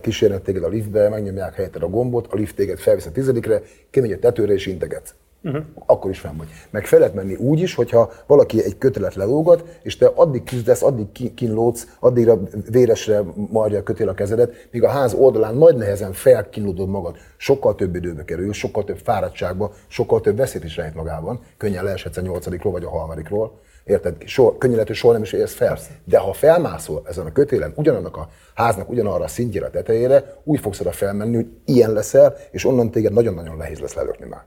kísérnek 0.01 0.41
téged 0.41 0.63
a 0.63 0.67
liftbe, 0.67 1.09
megnyomják 1.09 1.55
helyetted 1.55 1.83
a 1.83 1.87
gombot, 1.87 2.27
a 2.29 2.35
lift 2.35 2.55
téged 2.55 2.77
felvisz 2.77 3.05
a 3.05 3.11
tizedikre, 3.11 3.61
kimegy 3.89 4.11
a 4.11 4.19
tetőre 4.19 4.53
és 4.53 4.65
integet. 4.65 5.15
Uh-huh. 5.43 5.63
Akkor 5.85 6.09
is 6.09 6.19
fenn 6.19 6.37
vagy. 6.37 6.47
Meg 6.69 6.85
fel 6.85 6.99
lehet 6.99 7.13
menni 7.13 7.35
úgy 7.35 7.59
is, 7.59 7.75
hogyha 7.75 8.11
valaki 8.27 8.63
egy 8.63 8.77
kötelet 8.77 9.15
lelógat, 9.15 9.79
és 9.83 9.97
te 9.97 10.11
addig 10.15 10.43
küzdesz, 10.43 10.83
addig 10.83 11.33
kínlódsz, 11.33 11.87
addigra 11.99 12.39
véresre 12.69 13.23
marja 13.49 13.79
a 13.79 13.83
kötél 13.83 14.09
a 14.09 14.13
kezedet, 14.13 14.67
míg 14.71 14.83
a 14.83 14.89
ház 14.89 15.13
oldalán 15.13 15.55
nagy 15.55 15.75
nehezen 15.75 16.13
felkínlódod 16.13 16.89
magad. 16.89 17.15
Sokkal 17.37 17.75
több 17.75 17.95
időbe 17.95 18.25
kerül, 18.25 18.53
sokkal 18.53 18.83
több 18.83 18.97
fáradtságba, 18.97 19.73
sokkal 19.87 20.21
több 20.21 20.37
veszélyt 20.37 20.63
is 20.63 20.75
rejt 20.75 20.95
magában. 20.95 21.39
Könnyen 21.57 21.83
leeshetsz 21.83 22.17
a 22.17 22.21
nyolcadikról 22.21 22.71
vagy 22.71 22.83
a 22.83 22.89
harmadikról. 22.89 23.59
Érted? 23.83 24.15
Könnyen 24.35 24.75
lehet, 24.75 24.87
hogy 24.87 24.95
soha 24.95 25.13
nem 25.13 25.21
is 25.21 25.33
érsz 25.33 25.53
fel. 25.53 25.77
De 26.05 26.17
ha 26.17 26.33
felmászol 26.33 27.01
ezen 27.05 27.25
a 27.25 27.31
kötélen, 27.31 27.73
ugyanannak 27.75 28.17
a 28.17 28.29
háznak 28.55 28.89
ugyanarra 28.89 29.23
a 29.23 29.27
szintjére, 29.27 29.65
a 29.65 29.69
tetejére, 29.69 30.33
úgy 30.43 30.59
fogsz 30.59 30.79
oda 30.79 30.91
felmenni, 30.91 31.35
hogy 31.35 31.47
ilyen 31.65 31.91
leszel, 31.91 32.35
és 32.51 32.65
onnan 32.65 32.91
téged 32.91 33.13
nagyon-nagyon 33.13 33.57
nehéz 33.57 33.79
lesz 33.79 33.93
lelökni 33.93 34.25
már. 34.25 34.43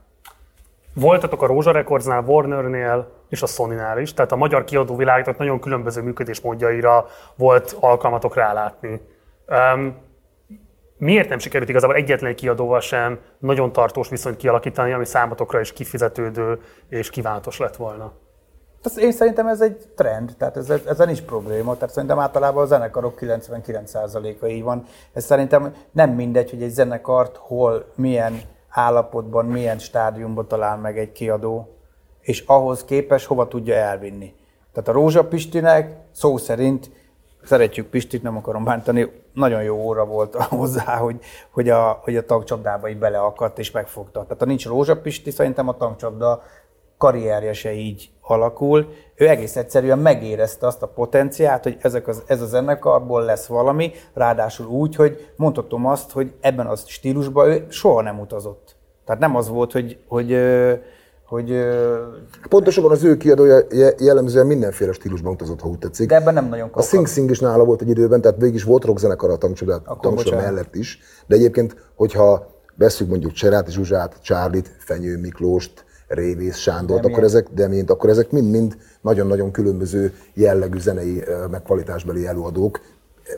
Voltatok 0.93 1.41
a 1.41 1.45
Rózsa 1.45 1.71
Recordsnál, 1.71 2.23
Warnernél 2.23 3.07
és 3.29 3.41
a 3.41 3.45
Sonynál 3.45 3.99
is, 3.99 4.13
tehát 4.13 4.31
a 4.31 4.35
magyar 4.35 4.63
kiadó 4.63 4.95
világnak 4.95 5.37
nagyon 5.37 5.59
különböző 5.59 6.01
működésmódjaira 6.01 7.05
volt 7.35 7.77
alkalmatok 7.79 8.35
rálátni. 8.35 9.01
Um, 9.47 9.95
miért 10.97 11.29
nem 11.29 11.39
sikerült 11.39 11.69
igazából 11.69 11.95
egyetlen 11.95 12.29
egy 12.29 12.35
kiadóval 12.35 12.79
sem 12.79 13.19
nagyon 13.39 13.71
tartós 13.71 14.09
viszonyt 14.09 14.37
kialakítani, 14.37 14.93
ami 14.93 15.05
számotokra 15.05 15.59
is 15.59 15.73
kifizetődő 15.73 16.59
és 16.89 17.09
kívánatos 17.09 17.57
lett 17.57 17.75
volna? 17.75 18.11
Én 18.95 19.11
szerintem 19.11 19.47
ez 19.47 19.61
egy 19.61 19.77
trend, 19.95 20.35
tehát 20.37 20.57
ez, 20.57 20.69
ezen 20.69 21.09
is 21.09 21.21
probléma. 21.21 21.73
Tehát 21.73 21.93
szerintem 21.93 22.19
általában 22.19 22.63
a 22.63 22.65
zenekarok 22.65 23.17
99%-a 23.19 24.45
így 24.45 24.63
van. 24.63 24.85
Ez 25.13 25.25
szerintem 25.25 25.73
nem 25.91 26.09
mindegy, 26.09 26.49
hogy 26.49 26.63
egy 26.63 26.69
zenekart 26.69 27.37
hol, 27.37 27.91
milyen 27.95 28.41
állapotban, 28.73 29.45
milyen 29.45 29.79
stádiumban 29.79 30.47
talál 30.47 30.77
meg 30.77 30.99
egy 30.99 31.11
kiadó, 31.11 31.77
és 32.21 32.43
ahhoz 32.45 32.85
képes 32.85 33.25
hova 33.25 33.47
tudja 33.47 33.75
elvinni. 33.75 34.35
Tehát 34.73 34.89
a 34.89 34.91
Rózsa 34.91 35.27
Pistinek 35.27 35.97
szó 36.11 36.37
szerint, 36.37 36.91
szeretjük 37.43 37.87
Pistit, 37.87 38.23
nem 38.23 38.37
akarom 38.37 38.63
bántani, 38.63 39.11
nagyon 39.33 39.63
jó 39.63 39.77
óra 39.77 40.05
volt 40.05 40.35
hozzá, 40.59 40.97
hogy, 40.97 41.19
hogy 41.51 41.69
a, 41.69 41.99
hogy 42.03 42.17
a 42.17 42.25
tankcsapdába 42.25 42.89
így 42.89 42.97
beleakadt 42.97 43.59
és 43.59 43.71
megfogta. 43.71 44.23
Tehát 44.23 44.39
ha 44.39 44.45
nincs 44.45 44.65
Rózsa 44.65 45.01
Pisti, 45.01 45.31
szerintem 45.31 45.67
a 45.67 45.77
tankcsapda 45.77 46.43
karrierje 46.97 47.53
se 47.53 47.73
így 47.73 48.12
alakul. 48.23 48.87
Ő 49.15 49.27
egész 49.27 49.55
egyszerűen 49.55 49.99
megérezte 49.99 50.67
azt 50.67 50.81
a 50.81 50.87
potenciált, 50.87 51.63
hogy 51.63 51.77
ezek 51.81 52.07
az, 52.07 52.23
ez 52.25 52.41
a 52.41 52.45
zenekarból 52.45 53.23
lesz 53.23 53.45
valami, 53.45 53.91
ráadásul 54.13 54.65
úgy, 54.65 54.95
hogy 54.95 55.31
mondhatom 55.35 55.85
azt, 55.85 56.11
hogy 56.11 56.33
ebben 56.41 56.65
a 56.65 56.75
stílusban 56.75 57.49
ő 57.49 57.65
soha 57.69 58.01
nem 58.01 58.19
utazott. 58.19 58.75
Tehát 59.05 59.21
nem 59.21 59.35
az 59.35 59.49
volt, 59.49 59.71
hogy, 59.71 59.97
hogy, 60.07 60.37
hogy 61.25 61.65
Pontosabban 62.49 62.91
az 62.91 63.03
ő 63.03 63.17
kiadója 63.17 63.59
jellemzően 63.99 64.47
mindenféle 64.47 64.91
stílusban 64.91 65.33
utazott, 65.33 65.59
ha 65.59 65.67
úgy 65.69 65.79
tetszik. 65.79 66.09
De 66.09 66.15
ebben 66.15 66.33
nem 66.33 66.49
nagyon 66.49 66.69
A 66.71 66.81
Sing 66.81 67.07
Sing 67.07 67.29
is 67.29 67.39
nála 67.39 67.65
volt 67.65 67.81
egy 67.81 67.89
időben, 67.89 68.21
tehát 68.21 68.37
végig 68.37 68.55
is 68.55 68.63
volt 68.63 68.83
rockzenekar 68.83 69.29
a 69.29 69.37
tankcsoda 69.37 69.81
mellett 70.35 70.75
is. 70.75 70.99
De 71.27 71.35
egyébként, 71.35 71.75
hogyha 71.95 72.51
veszük 72.75 73.07
mondjuk 73.09 73.31
Cserát, 73.31 73.71
Zsuzsát, 73.71 74.15
Csárlit, 74.21 74.75
Fenyő 74.79 75.17
Miklóst, 75.17 75.85
Révész 76.13 76.57
Sándort, 76.57 77.05
akkor 77.05 77.23
ezek, 77.23 77.47
Demint, 77.53 77.89
akkor 77.89 78.09
ezek 78.09 78.31
mind-mind 78.31 78.77
nagyon-nagyon 79.01 79.51
különböző 79.51 80.13
jellegű 80.33 80.79
zenei, 80.79 81.23
meg 81.51 81.61
kvalitásbeli 81.61 82.25
előadók. 82.27 82.79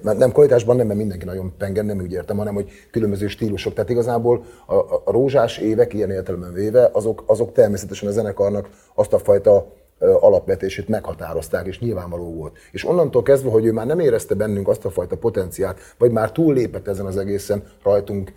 Nem 0.01 0.31
kvalitásban 0.31 0.75
nem, 0.75 0.87
mert 0.87 0.99
mindenki 0.99 1.25
nagyon 1.25 1.53
pengen, 1.57 1.85
nem 1.85 2.01
úgy 2.01 2.11
értem, 2.11 2.37
hanem 2.37 2.53
hogy 2.53 2.69
különböző 2.91 3.27
stílusok. 3.27 3.73
Tehát 3.73 3.89
igazából 3.89 4.43
a, 4.65 4.73
a, 4.73 5.01
a 5.05 5.11
rózsás 5.11 5.57
évek, 5.57 5.93
ilyen 5.93 6.11
értelemben 6.11 6.53
véve, 6.53 6.89
azok, 6.93 7.23
azok 7.25 7.51
természetesen 7.51 8.07
a 8.07 8.11
zenekarnak 8.11 8.69
azt 8.95 9.13
a 9.13 9.19
fajta 9.19 9.73
alapvetését 9.99 10.87
meghatározták, 10.87 11.65
és 11.65 11.79
nyilvánvaló 11.79 12.33
volt. 12.33 12.57
És 12.71 12.85
onnantól 12.85 13.21
kezdve, 13.21 13.49
hogy 13.49 13.65
ő 13.65 13.71
már 13.71 13.85
nem 13.85 13.99
érezte 13.99 14.35
bennünk 14.35 14.67
azt 14.67 14.85
a 14.85 14.89
fajta 14.89 15.17
potenciált, 15.17 15.79
vagy 15.97 16.11
már 16.11 16.31
túllépett 16.31 16.87
ezen 16.87 17.05
az 17.05 17.17
egészen 17.17 17.63
rajtunk, 17.83 18.31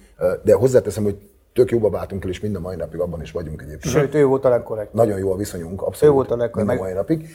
de 0.44 0.54
hozzáteszem, 0.54 1.04
hogy 1.04 1.18
tök 1.58 1.70
jóba 1.70 1.90
váltunk 1.90 2.24
el, 2.24 2.30
és 2.30 2.40
mind 2.40 2.56
a 2.56 2.60
mai 2.60 2.76
napig 2.76 3.00
abban 3.00 3.22
is 3.22 3.30
vagyunk 3.30 3.62
egyébként. 3.62 3.94
Sőt, 3.94 4.14
ő 4.14 4.24
volt 4.24 4.44
a 4.44 4.48
legkorrekt. 4.48 4.92
Nagyon 4.92 5.18
jó 5.18 5.32
a 5.32 5.36
viszonyunk, 5.36 5.82
abszolút. 5.82 6.14
Ő 6.14 6.16
volt 6.16 6.30
a 6.30 6.36
legkorrekt. 6.36 6.68
Mind 6.68 6.80
a 6.80 6.82
mai 6.82 6.92
napig. 6.92 7.28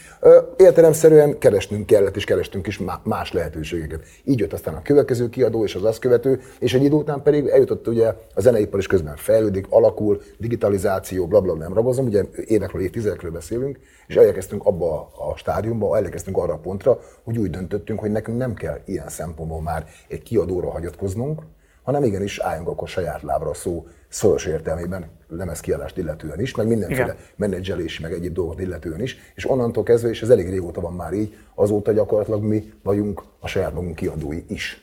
Értelemszerűen 0.58 1.38
keresnünk 1.38 1.86
kellett, 1.86 2.16
és 2.16 2.24
kerestünk 2.24 2.68
is 2.68 2.82
más 3.04 3.32
lehetőségeket. 3.32 4.04
Így 4.24 4.40
jött 4.40 4.54
aztán 4.54 4.74
a 4.74 4.82
következő 4.82 5.30
kiadó, 5.30 5.64
és 5.64 5.76
az 5.76 5.84
azt 5.84 6.00
követő, 6.00 6.42
és 6.60 6.74
egy 6.74 6.84
idő 6.84 6.96
után 6.96 7.22
pedig 7.22 7.48
eljutott 7.48 7.88
ugye 7.88 8.14
a 8.34 8.42
zeneipar 8.42 8.80
is 8.80 8.88
közben 8.88 9.16
fejlődik, 9.16 9.66
alakul, 9.70 10.22
digitalizáció, 10.38 11.28
bla 11.28 11.42
bla, 11.42 11.54
nem 11.54 11.74
ragozom, 11.74 12.06
ugye 12.06 12.24
évekről, 12.46 12.82
évtizedekről 12.82 13.32
beszélünk, 13.32 13.80
és 14.08 14.16
elkezdtünk 14.16 14.66
abba 14.66 15.00
a 15.02 15.38
stádiumba, 15.38 15.98
elkezdtünk 15.98 16.38
arra 16.38 16.54
a 16.54 16.58
pontra, 16.58 17.00
hogy 17.24 17.38
úgy 17.38 17.50
döntöttünk, 17.50 18.00
hogy 18.00 18.12
nekünk 18.12 18.38
nem 18.38 18.54
kell 18.54 18.80
ilyen 18.86 19.10
szempontból 19.10 19.62
már 19.62 19.86
egy 20.08 20.24
kiadóra 20.24 20.70
hagyatkoznunk, 20.70 21.42
hanem 21.84 22.04
igenis 22.04 22.40
álljunk 22.40 22.68
akkor 22.68 22.88
saját 22.88 23.22
lábra 23.22 23.54
szó 23.54 23.88
szoros 24.10 24.46
értelmében 24.46 25.06
lemezkiadást 25.28 25.98
illetően 25.98 26.40
is, 26.40 26.56
meg 26.56 26.68
mindenféle 26.68 27.04
Igen. 27.04 27.16
menedzselési, 27.36 28.02
meg 28.02 28.12
egyéb 28.12 28.34
dolgot 28.34 28.60
illetően 28.60 29.02
is, 29.02 29.18
és 29.36 29.50
onnantól 29.50 29.84
kezdve, 29.84 30.10
és 30.10 30.22
ez 30.22 30.30
elég 30.30 30.50
régóta 30.50 30.82
van 30.82 30.94
már 30.94 31.14
így, 31.14 31.36
azóta 31.56 31.92
gyakorlatilag 31.92 32.44
mi 32.44 32.74
vagyunk 32.84 33.24
a 33.40 33.48
saját 33.48 33.74
magunk 33.74 33.96
kiadói 33.96 34.44
is. 34.48 34.83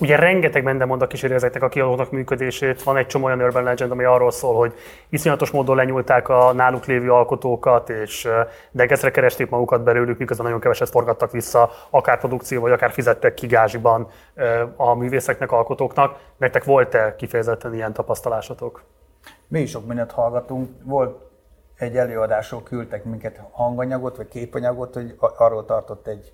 Ugye 0.00 0.16
rengeteg 0.16 0.62
mendemondak 0.62 1.08
kíséri 1.08 1.34
ezeknek 1.34 1.62
a 1.62 1.68
kiadóknak 1.68 2.10
működését. 2.10 2.82
Van 2.82 2.96
egy 2.96 3.06
csomó 3.06 3.24
olyan 3.24 3.42
urban 3.42 3.62
legend, 3.62 3.90
ami 3.90 4.04
arról 4.04 4.30
szól, 4.30 4.54
hogy 4.54 4.74
iszonyatos 5.08 5.50
módon 5.50 5.76
lenyúlták 5.76 6.28
a 6.28 6.52
náluk 6.52 6.84
lévő 6.84 7.12
alkotókat, 7.12 7.90
és 7.90 8.28
degezre 8.70 9.10
keresték 9.10 9.50
magukat 9.50 9.82
belőlük, 9.82 10.18
miközben 10.18 10.46
nagyon 10.46 10.60
keveset 10.60 10.88
forgattak 10.88 11.30
vissza, 11.30 11.70
akár 11.90 12.18
produkció, 12.18 12.60
vagy 12.60 12.72
akár 12.72 12.90
fizettek 12.90 13.34
ki 13.34 13.46
gázsiban 13.46 14.08
a 14.76 14.94
művészeknek, 14.94 15.52
alkotóknak. 15.52 16.18
Nektek 16.36 16.64
volt-e 16.64 17.14
kifejezetten 17.16 17.74
ilyen 17.74 17.92
tapasztalásatok? 17.92 18.82
Mi 19.48 19.60
is 19.60 19.70
sok 19.70 19.86
mindent 19.86 20.12
hallgatunk. 20.12 20.68
Volt 20.82 21.24
egy 21.76 21.96
előadásról 21.96 22.62
küldtek 22.62 23.04
minket 23.04 23.40
hanganyagot, 23.50 24.16
vagy 24.16 24.28
képanyagot, 24.28 24.94
hogy 24.94 25.14
arról 25.18 25.64
tartott 25.64 26.06
egy 26.06 26.32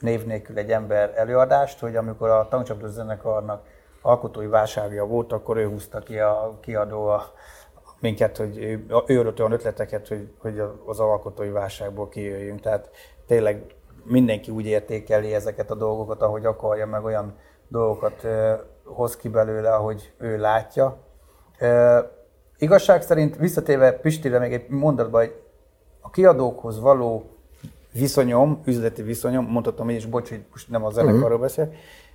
név 0.00 0.26
nélkül 0.26 0.58
egy 0.58 0.70
ember 0.70 1.12
előadást, 1.16 1.78
hogy 1.78 1.96
amikor 1.96 2.28
a 2.28 2.48
tankcsapdó 2.48 2.86
zenekarnak 2.86 3.66
alkotói 4.02 4.46
válságja 4.46 5.06
volt, 5.06 5.32
akkor 5.32 5.56
ő 5.56 5.68
húzta 5.68 5.98
ki 5.98 6.18
a 6.18 6.58
kiadó 6.60 7.06
a, 7.06 7.32
minket, 8.00 8.36
hogy 8.36 8.58
ő, 8.58 8.86
ő 9.06 9.20
adott 9.20 9.38
olyan 9.38 9.52
ötleteket, 9.52 10.08
hogy, 10.08 10.32
hogy 10.38 10.62
az 10.86 11.00
alkotói 11.00 11.50
válságból 11.50 12.08
kijöjjünk. 12.08 12.60
Tehát 12.60 12.90
tényleg 13.26 13.74
mindenki 14.04 14.50
úgy 14.50 14.66
értékeli 14.66 15.34
ezeket 15.34 15.70
a 15.70 15.74
dolgokat, 15.74 16.22
ahogy 16.22 16.44
akarja, 16.44 16.86
meg 16.86 17.04
olyan 17.04 17.36
dolgokat 17.68 18.24
uh, 18.24 18.52
hoz 18.84 19.16
ki 19.16 19.28
belőle, 19.28 19.74
ahogy 19.74 20.12
ő 20.18 20.38
látja. 20.38 20.98
Uh, 21.60 21.98
igazság 22.58 23.02
szerint 23.02 23.36
visszatérve 23.36 23.92
Pistire 23.92 24.38
még 24.38 24.52
egy 24.52 24.68
mondatban, 24.68 25.20
hogy 25.20 25.42
a 26.00 26.10
kiadókhoz 26.10 26.80
való 26.80 27.39
viszonyom, 27.92 28.62
üzleti 28.64 29.02
viszonyom, 29.02 29.44
mondhatom 29.44 29.88
én 29.88 29.96
is, 29.96 30.06
bocs, 30.06 30.28
hogy 30.28 30.42
most 30.50 30.70
nem 30.70 30.84
a 30.84 30.90
zenekarról 30.90 31.24
uh-huh. 31.24 31.40
beszél, 31.40 31.72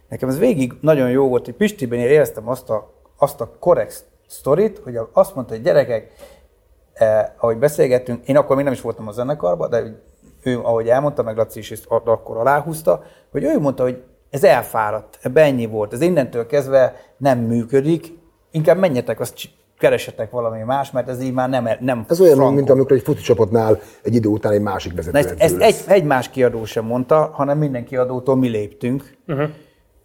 nekem 0.09 0.29
ez 0.29 0.39
végig 0.39 0.73
nagyon 0.81 1.09
jó 1.09 1.27
volt, 1.27 1.45
hogy 1.45 1.53
Pistiben 1.53 1.99
én 1.99 2.07
éreztem 2.07 2.49
azt 2.49 2.69
a, 2.69 2.93
azt 3.17 3.41
a 3.41 3.51
korrekt 3.59 4.05
sztorit, 4.27 4.79
hogy 4.83 4.99
azt 5.13 5.35
mondta, 5.35 5.53
hogy 5.53 5.63
gyerekek, 5.63 6.11
eh, 6.93 7.25
ahogy 7.37 7.57
beszélgettünk, 7.57 8.27
én 8.27 8.37
akkor 8.37 8.55
még 8.55 8.65
nem 8.65 8.73
is 8.73 8.81
voltam 8.81 9.07
a 9.07 9.11
zenekarban, 9.11 9.69
de 9.69 10.03
ő, 10.43 10.59
ahogy 10.59 10.87
elmondta, 10.87 11.23
meg 11.23 11.37
Laci 11.37 11.59
is 11.59 11.71
ezt 11.71 11.85
akkor 11.87 12.37
aláhúzta, 12.37 13.03
hogy 13.31 13.43
ő 13.43 13.59
mondta, 13.59 13.83
hogy 13.83 14.03
ez 14.29 14.43
elfáradt, 14.43 15.19
ebbe 15.21 15.41
ennyi 15.41 15.65
volt, 15.65 15.93
ez 15.93 16.01
innentől 16.01 16.45
kezdve 16.45 16.95
nem 17.17 17.39
működik, 17.39 18.17
inkább 18.51 18.77
menjetek, 18.77 19.19
azt 19.19 19.49
keresetek 19.77 20.31
valami 20.31 20.61
más, 20.61 20.91
mert 20.91 21.09
ez 21.09 21.21
így 21.21 21.33
már 21.33 21.49
nem, 21.49 21.69
nem 21.79 22.05
Ez 22.09 22.21
olyan, 22.21 22.35
frankon. 22.35 22.55
mint 22.55 22.69
amikor 22.69 22.91
egy 22.91 23.01
foci 23.01 23.21
csapatnál 23.21 23.79
egy 24.03 24.15
idő 24.15 24.29
után 24.29 24.51
egy 24.51 24.61
másik 24.61 24.95
vezető. 24.95 25.17
ezt, 25.17 25.35
ezt 25.37 25.61
egy, 25.61 25.75
egy 25.87 26.03
más 26.03 26.29
kiadó 26.29 26.65
sem 26.65 26.85
mondta, 26.85 27.29
hanem 27.33 27.57
minden 27.57 27.85
kiadótól 27.85 28.35
mi 28.35 28.47
léptünk. 28.47 29.17
Uh-huh. 29.27 29.49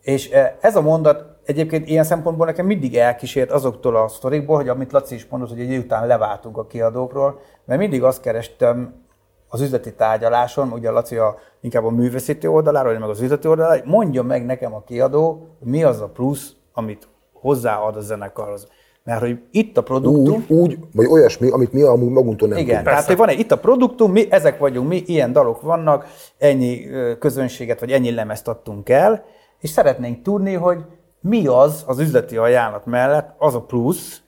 És 0.02 0.31
e, 0.31 0.57
ez 0.60 0.76
a 0.76 0.81
mondat 0.81 1.24
egyébként 1.44 1.89
ilyen 1.89 2.05
szempontból 2.05 2.47
nekem 2.47 2.66
mindig 2.66 2.97
elkísért 2.97 3.50
azoktól 3.50 3.97
a 3.97 4.08
sztorikból, 4.08 4.57
hogy 4.57 4.68
amit 4.68 4.92
Laci 4.92 5.15
is 5.15 5.26
mondott, 5.31 5.49
hogy 5.49 5.60
egy 5.60 5.76
után 5.76 6.07
leváltunk 6.07 6.57
a 6.57 6.66
kiadókról, 6.66 7.40
mert 7.65 7.81
mindig 7.81 8.02
azt 8.02 8.20
kerestem 8.20 8.94
az 9.49 9.60
üzleti 9.60 9.94
tárgyaláson, 9.94 10.73
ugye 10.73 10.89
a 10.89 10.92
Laci 10.92 11.16
a, 11.16 11.36
inkább 11.60 11.84
a 11.84 11.90
művészeti 11.90 12.47
oldaláról, 12.47 12.99
meg 12.99 13.08
az 13.08 13.20
üzleti 13.20 13.49
oldaláról, 13.49 13.84
mondja 13.86 14.23
meg 14.23 14.47
nekem 14.47 14.74
a 14.74 14.82
kiadó, 14.82 15.49
mi 15.58 15.84
az 15.84 16.00
a 16.00 16.08
plusz, 16.08 16.52
amit 16.73 17.08
hozzáad 17.32 17.97
a 17.97 18.00
zenekarhoz. 18.00 18.68
Mert 19.10 19.22
hogy 19.22 19.39
itt 19.50 19.76
a 19.76 19.82
produktum... 19.82 20.34
Úgy, 20.34 20.44
úgy 20.48 20.78
vagy 20.92 21.06
olyasmi, 21.06 21.50
amit 21.50 21.72
mi 21.72 21.82
amúgy 21.82 22.10
magunktól 22.10 22.48
nem 22.48 22.58
Igen, 22.58 22.68
tudunk. 22.68 22.86
tehát 22.86 23.06
hogy 23.06 23.16
van 23.16 23.28
egy, 23.28 23.39
itt 23.39 23.52
a 23.52 23.58
produktum, 23.58 24.12
mi 24.12 24.26
ezek 24.30 24.58
vagyunk, 24.58 24.89
mi 24.89 25.02
ilyen 25.06 25.32
dalok 25.32 25.60
vannak, 25.60 26.06
ennyi 26.39 26.86
közönséget, 27.18 27.80
vagy 27.80 27.90
ennyi 27.90 28.10
lemezt 28.10 28.48
adtunk 28.48 28.89
el, 28.89 29.24
és 29.60 29.70
szeretnénk 29.70 30.22
tudni, 30.22 30.55
hogy 30.55 30.78
mi 31.20 31.47
az 31.47 31.84
az 31.86 31.98
üzleti 31.98 32.36
ajánlat 32.36 32.86
mellett, 32.86 33.34
az 33.39 33.55
a 33.55 33.60
plusz, 33.60 34.20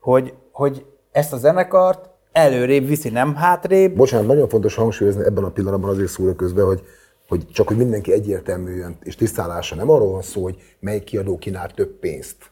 hogy, 0.00 0.34
hogy 0.52 0.84
ezt 1.12 1.32
a 1.32 1.36
zenekart 1.36 2.08
előrébb 2.32 2.86
viszi, 2.86 3.08
nem 3.08 3.34
hátrébb. 3.34 3.96
Bocsánat, 3.96 4.26
nagyon 4.26 4.48
fontos 4.48 4.74
hangsúlyozni 4.74 5.24
ebben 5.24 5.44
a 5.44 5.50
pillanatban 5.50 5.90
azért 5.90 6.10
szóra 6.10 6.34
közben, 6.34 6.64
hogy 6.64 6.82
hogy 7.28 7.46
csak 7.52 7.68
hogy 7.68 7.76
mindenki 7.76 8.12
egyértelműen 8.12 8.96
és 9.02 9.16
tisztálása 9.16 9.74
nem 9.74 9.90
arról 9.90 10.10
van 10.10 10.22
szó, 10.22 10.42
hogy 10.42 10.56
melyik 10.80 11.04
kiadó 11.04 11.38
kínál 11.38 11.70
több 11.70 11.98
pénzt, 11.98 12.49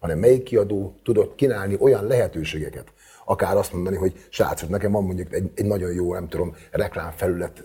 hanem 0.00 0.18
melyik 0.18 0.42
kiadó 0.42 0.94
tudott 1.04 1.34
kínálni 1.34 1.76
olyan 1.80 2.06
lehetőségeket, 2.06 2.92
akár 3.24 3.56
azt 3.56 3.72
mondani, 3.72 3.96
hogy 3.96 4.12
srácok, 4.28 4.68
nekem 4.68 4.92
van 4.92 5.04
mondjuk 5.04 5.34
egy, 5.34 5.50
egy 5.54 5.64
nagyon 5.64 5.92
jó, 5.92 6.12
nem 6.12 6.28
tudom, 6.28 6.54
reklámfelület 6.70 7.62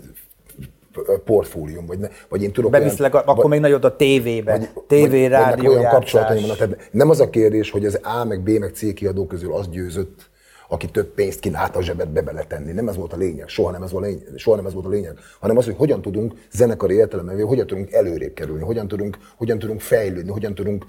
portfólium, 1.26 1.86
vagy, 1.86 2.00
ne, 2.00 2.08
vagy 2.30 2.44
én 2.44 2.52
tudok 2.52 2.72
Beviszlek, 2.72 3.16
akkor 3.16 3.36
vagy- 3.36 3.46
még 3.46 3.60
nagyot 3.60 3.84
a 3.84 3.96
tévébe. 3.96 4.58
vagy, 4.88 5.10
vagy 5.10 5.28
rádió, 5.28 5.72
olyan 5.72 5.90
kapcsolataim 5.90 6.42
vannak. 6.42 6.58
Tehát 6.58 6.90
nem 6.92 7.10
az 7.10 7.20
a 7.20 7.30
kérdés, 7.30 7.72
hogy 7.72 7.86
az 7.86 8.00
A 8.04 8.24
meg 8.24 8.42
B 8.42 8.50
meg 8.50 8.74
C 8.74 8.94
kiadó 8.94 9.26
közül 9.26 9.54
az 9.54 9.70
győzött, 9.70 10.32
aki 10.68 10.88
több 10.88 11.14
pénzt 11.14 11.40
kínált 11.40 11.76
a 11.76 11.82
zsebedbe 11.82 12.22
beletenni. 12.22 12.72
Nem 12.72 12.88
ez 12.88 12.96
volt 12.96 13.14
a 13.14 13.18
lényeg, 13.18 13.48
soha 13.48 13.72
nem 13.72 13.84
ez 13.84 13.92
volt 13.92 14.04
a 14.04 14.08
lényeg, 14.08 14.28
soha 14.36 14.56
nem 14.56 14.66
ez 14.66 14.74
volt 14.74 14.86
a 14.86 14.90
lényeg, 14.90 15.18
hanem 15.40 15.58
az, 15.58 15.66
hogy 15.66 15.76
hogyan 15.78 16.02
tudunk 16.02 16.34
zenekari 16.52 16.96
értelemben, 16.96 17.46
hogyan 17.46 17.68
tudunk 17.68 17.92
előrébb 17.92 18.34
kerülni, 18.34 18.64
hogyan 18.64 18.88
tudunk, 18.88 19.18
hogyan 19.38 19.60
tudunk 19.60 19.82
fejlődni, 19.82 20.32
hogyan 20.32 20.56
tudunk 20.56 20.86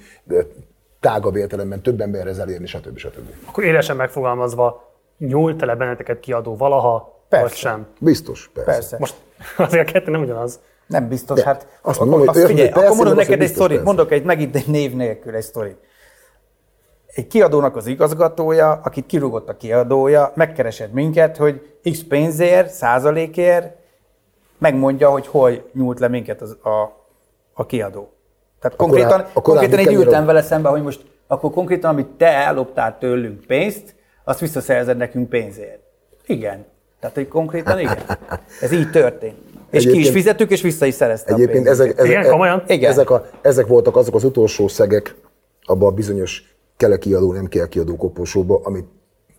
tágabb 1.05 1.37
értelemben 1.37 1.81
több 1.83 2.01
emberhez 2.01 2.39
elérni, 2.39 2.67
stb. 2.67 2.99
stb. 2.99 3.29
Akkor 3.45 3.65
élesen 3.65 3.97
megfogalmazva, 3.97 4.93
nyúlt 5.19 5.61
le 5.61 5.75
benneteket 5.75 6.21
kiadó 6.21 6.57
valaha, 6.57 7.23
Persze. 7.29 7.47
vagy 7.47 7.55
sem? 7.55 7.87
Biztos, 7.99 8.51
persze. 8.55 8.71
Persze. 8.71 8.97
Most 8.99 9.15
azért 9.69 9.89
a 9.89 9.93
kettő 9.93 10.11
nem 10.11 10.21
ugyanaz. 10.21 10.61
Nem 10.87 11.09
biztos, 11.09 11.39
De 11.39 11.45
hát 11.45 11.79
azt 11.83 11.99
mondom, 11.99 12.19
hogy 12.19 12.29
azt 12.29 12.39
figyelj, 12.39 12.69
hogy 12.69 12.73
persze, 12.73 12.95
akkor 12.95 13.07
azt, 13.07 13.17
neked 13.17 13.41
egy 13.43 13.49
sztorit, 13.49 13.83
mondok 13.83 14.13
egy, 14.13 14.25
megint 14.25 14.57
egy 14.57 14.67
név 14.67 14.95
nélkül 14.95 15.35
egy 15.35 15.43
sztorit. 15.43 15.77
Egy 17.07 17.27
kiadónak 17.27 17.77
az 17.77 17.87
igazgatója, 17.87 18.81
akit 18.85 19.07
kirúgott 19.07 19.49
a 19.49 19.57
kiadója, 19.57 20.33
megkeresett 20.35 20.93
minket, 20.93 21.37
hogy 21.37 21.77
x 21.93 22.03
pénzért, 22.09 22.71
százalékért 22.71 23.77
megmondja, 24.59 25.11
hogy 25.11 25.27
hol 25.27 25.71
nyúlt 25.73 25.99
le 25.99 26.09
minket 26.09 26.41
az, 26.41 26.57
a, 26.63 27.07
a 27.53 27.67
kiadó. 27.67 28.14
Tehát 28.65 28.79
A 28.79 28.83
konkrétan, 28.83 29.11
korábbi- 29.11 29.31
a 29.35 29.41
korábbi 29.41 29.67
konkrétan 29.67 29.93
így 29.93 29.99
ültem 29.99 30.25
vele 30.27 30.43
szembe, 30.43 30.69
hogy 30.69 30.83
most 30.83 31.01
akkor 31.27 31.51
konkrétan, 31.51 31.91
amit 31.91 32.07
te 32.07 32.27
elloptál 32.27 32.97
tőlünk 32.99 33.45
pénzt, 33.47 33.95
azt 34.25 34.41
visszaszerzed 34.41 34.97
nekünk 34.97 35.29
pénzért. 35.29 35.79
Igen. 36.27 36.65
Tehát, 37.01 37.15
hogy 37.17 37.29
konkrétan 37.29 37.79
igen. 37.79 37.99
Ez 38.61 38.73
így 38.73 38.91
történt. 38.91 39.35
És 39.71 39.83
ki 39.83 39.89
is 39.89 39.93
Egyébként- 39.93 40.15
fizettük, 40.15 40.51
és 40.51 40.63
vissza 40.63 40.87
is 40.87 40.95
szerezte 40.95 41.33
a 41.33 41.35
Egyébként 41.35 41.67
ezek, 41.67 41.99
ezek, 41.99 42.07
Igen, 42.11 42.31
komolyan? 42.31 42.63
Igen. 42.67 42.91
Ezek, 42.91 43.11
a, 43.11 43.27
ezek 43.41 43.67
voltak 43.67 43.97
azok 43.97 44.15
az 44.15 44.25
utolsó 44.25 44.69
szegek 44.69 45.15
abban 45.63 45.89
a 45.89 45.95
bizonyos 45.95 46.55
kell 46.77 46.97
kiadó, 46.97 47.33
nem 47.33 47.47
kell 47.47 47.67
kiadó 47.67 47.97
koposóba, 47.97 48.61
amit, 48.63 48.87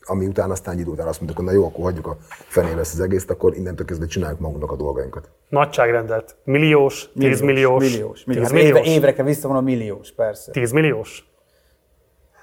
ami 0.06 0.26
után 0.26 0.52
aztán 0.52 0.74
egy 0.74 0.80
idő 0.80 0.90
után 0.90 1.08
azt 1.08 1.22
mondtuk, 1.22 1.46
hogy 1.46 1.54
na 1.54 1.62
jó, 1.62 1.66
akkor 1.66 1.84
hagyjuk 1.84 2.08
a 2.08 2.18
fenébe 2.30 2.80
ezt 2.80 2.94
az 2.94 3.00
egészet, 3.00 3.30
akkor 3.30 3.56
innentől 3.56 3.86
kezdve 3.86 4.06
csináljuk 4.06 4.40
magunknak 4.40 4.72
a 4.72 4.76
dolgainkat. 4.76 5.30
Nagyságrendet. 5.50 6.36
Milliós, 6.44 7.10
10 7.20 7.42
milliós, 7.42 7.84
Milliós. 7.84 8.24
10 8.24 8.26
milliós. 8.26 8.46
Hát 8.46 8.54
milliós, 8.54 8.80
Éve, 8.80 8.96
évre 8.96 9.14
kell 9.14 9.26
visszavonom 9.26 9.64
milliós, 9.64 10.12
persze. 10.12 10.52
10 10.52 10.72
milliós. 10.72 11.28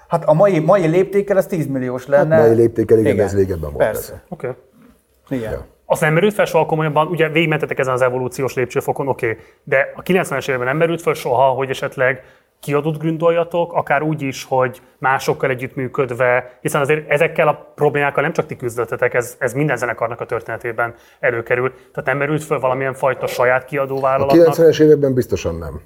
Hát 0.07 0.25
a 0.25 0.33
mai, 0.33 0.59
mai 0.59 0.87
léptékkel 0.87 1.37
az 1.37 1.45
10 1.45 1.67
milliós 1.67 2.07
lenne. 2.07 2.37
mai 2.37 2.55
léptékkel 2.55 2.99
igen, 2.99 3.19
ez 3.19 3.35
régebben 3.35 3.71
volt, 3.71 3.85
Persze. 3.85 4.11
persze. 4.11 4.25
Oké. 4.29 4.47
Okay. 4.47 5.37
Igen. 5.37 5.51
Ja. 5.51 5.65
Azt 5.85 6.01
nem 6.01 6.13
merült 6.13 6.33
fel 6.33 6.45
soha 6.45 6.65
komolyabban, 6.65 7.07
ugye 7.07 7.29
végigmentetek 7.29 7.79
ezen 7.79 7.93
az 7.93 8.01
evolúciós 8.01 8.53
lépcsőfokon, 8.53 9.07
oké, 9.07 9.29
okay. 9.29 9.43
de 9.63 9.91
a 9.95 10.01
90-es 10.01 10.47
években 10.47 10.67
nem 10.67 10.77
merült 10.77 11.01
fel 11.01 11.13
soha, 11.13 11.49
hogy 11.49 11.69
esetleg 11.69 12.23
kiadót 12.63 12.97
gründoljatok, 12.97 13.73
akár 13.73 14.01
úgy 14.01 14.21
is, 14.21 14.43
hogy 14.43 14.81
másokkal 14.97 15.49
együttműködve, 15.49 16.57
hiszen 16.61 16.81
azért 16.81 17.09
ezekkel 17.09 17.47
a 17.47 17.71
problémákkal 17.75 18.23
nem 18.23 18.33
csak 18.33 18.45
ti 18.45 18.55
küzdöttetek, 18.55 19.13
ez, 19.13 19.35
ez 19.39 19.53
minden 19.53 19.77
zenekarnak 19.77 20.19
a 20.19 20.25
történetében 20.25 20.95
előkerül. 21.19 21.69
Tehát 21.69 22.05
nem 22.05 22.17
merült 22.17 22.43
fel 22.43 22.59
valamilyen 22.59 22.93
fajta 22.93 23.27
saját 23.27 23.63
A 23.63 23.65
kiadóvállalatnak? 23.65 24.55
90-es 24.55 24.81
években 24.81 25.13
biztosan 25.13 25.55
nem. 25.55 25.81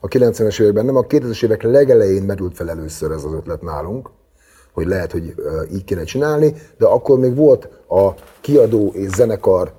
A 0.00 0.08
90-es 0.08 0.60
években 0.60 0.84
nem, 0.84 0.96
a 0.96 1.02
2000-es 1.02 1.44
évek 1.44 1.62
legelején 1.62 2.22
merült 2.22 2.56
fel 2.56 2.70
először 2.70 3.10
ez 3.10 3.24
az 3.24 3.32
ötlet 3.32 3.62
nálunk, 3.62 4.10
hogy 4.72 4.86
lehet, 4.86 5.12
hogy 5.12 5.34
így 5.72 5.84
kéne 5.84 6.04
csinálni, 6.04 6.52
de 6.78 6.86
akkor 6.86 7.18
még 7.18 7.34
volt 7.36 7.68
a 7.88 8.10
kiadó 8.40 8.92
és 8.94 9.08
zenekar, 9.08 9.72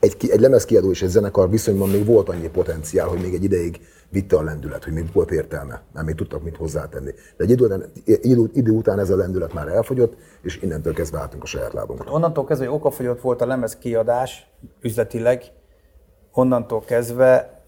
egy, 0.00 0.16
egy 0.30 0.40
lemezkiadó 0.40 0.90
és 0.90 1.02
egy 1.02 1.08
zenekar 1.08 1.50
viszonyban 1.50 1.88
még 1.88 2.04
volt 2.04 2.28
annyi 2.28 2.48
potenciál, 2.48 3.06
hogy 3.06 3.20
még 3.20 3.34
egy 3.34 3.44
ideig 3.44 3.80
vitte 4.10 4.36
a 4.36 4.42
lendület, 4.42 4.84
hogy 4.84 4.92
még 4.92 5.12
volt 5.12 5.30
értelme, 5.30 5.82
mert 5.92 6.06
még 6.06 6.14
tudtak 6.14 6.42
mit 6.42 6.56
hozzátenni. 6.56 7.10
De 7.36 7.44
egy 7.44 7.50
idő 7.50 7.64
után, 7.64 7.84
idő, 8.04 8.50
idő 8.52 8.70
után 8.70 8.98
ez 8.98 9.10
a 9.10 9.16
lendület 9.16 9.52
már 9.52 9.68
elfogyott, 9.68 10.16
és 10.42 10.62
innentől 10.62 10.94
kezdve 10.94 11.18
álltunk 11.18 11.42
a 11.42 11.46
saját 11.46 11.72
lábunkra. 11.72 12.12
Onnantól 12.12 12.44
kezdve, 12.44 12.66
hogy 12.66 12.76
okafogyott 12.76 13.20
volt 13.20 13.40
a 13.40 13.46
lemez 13.46 13.76
kiadás 13.76 14.50
üzletileg, 14.80 15.42
onnantól 16.32 16.80
kezdve 16.80 17.62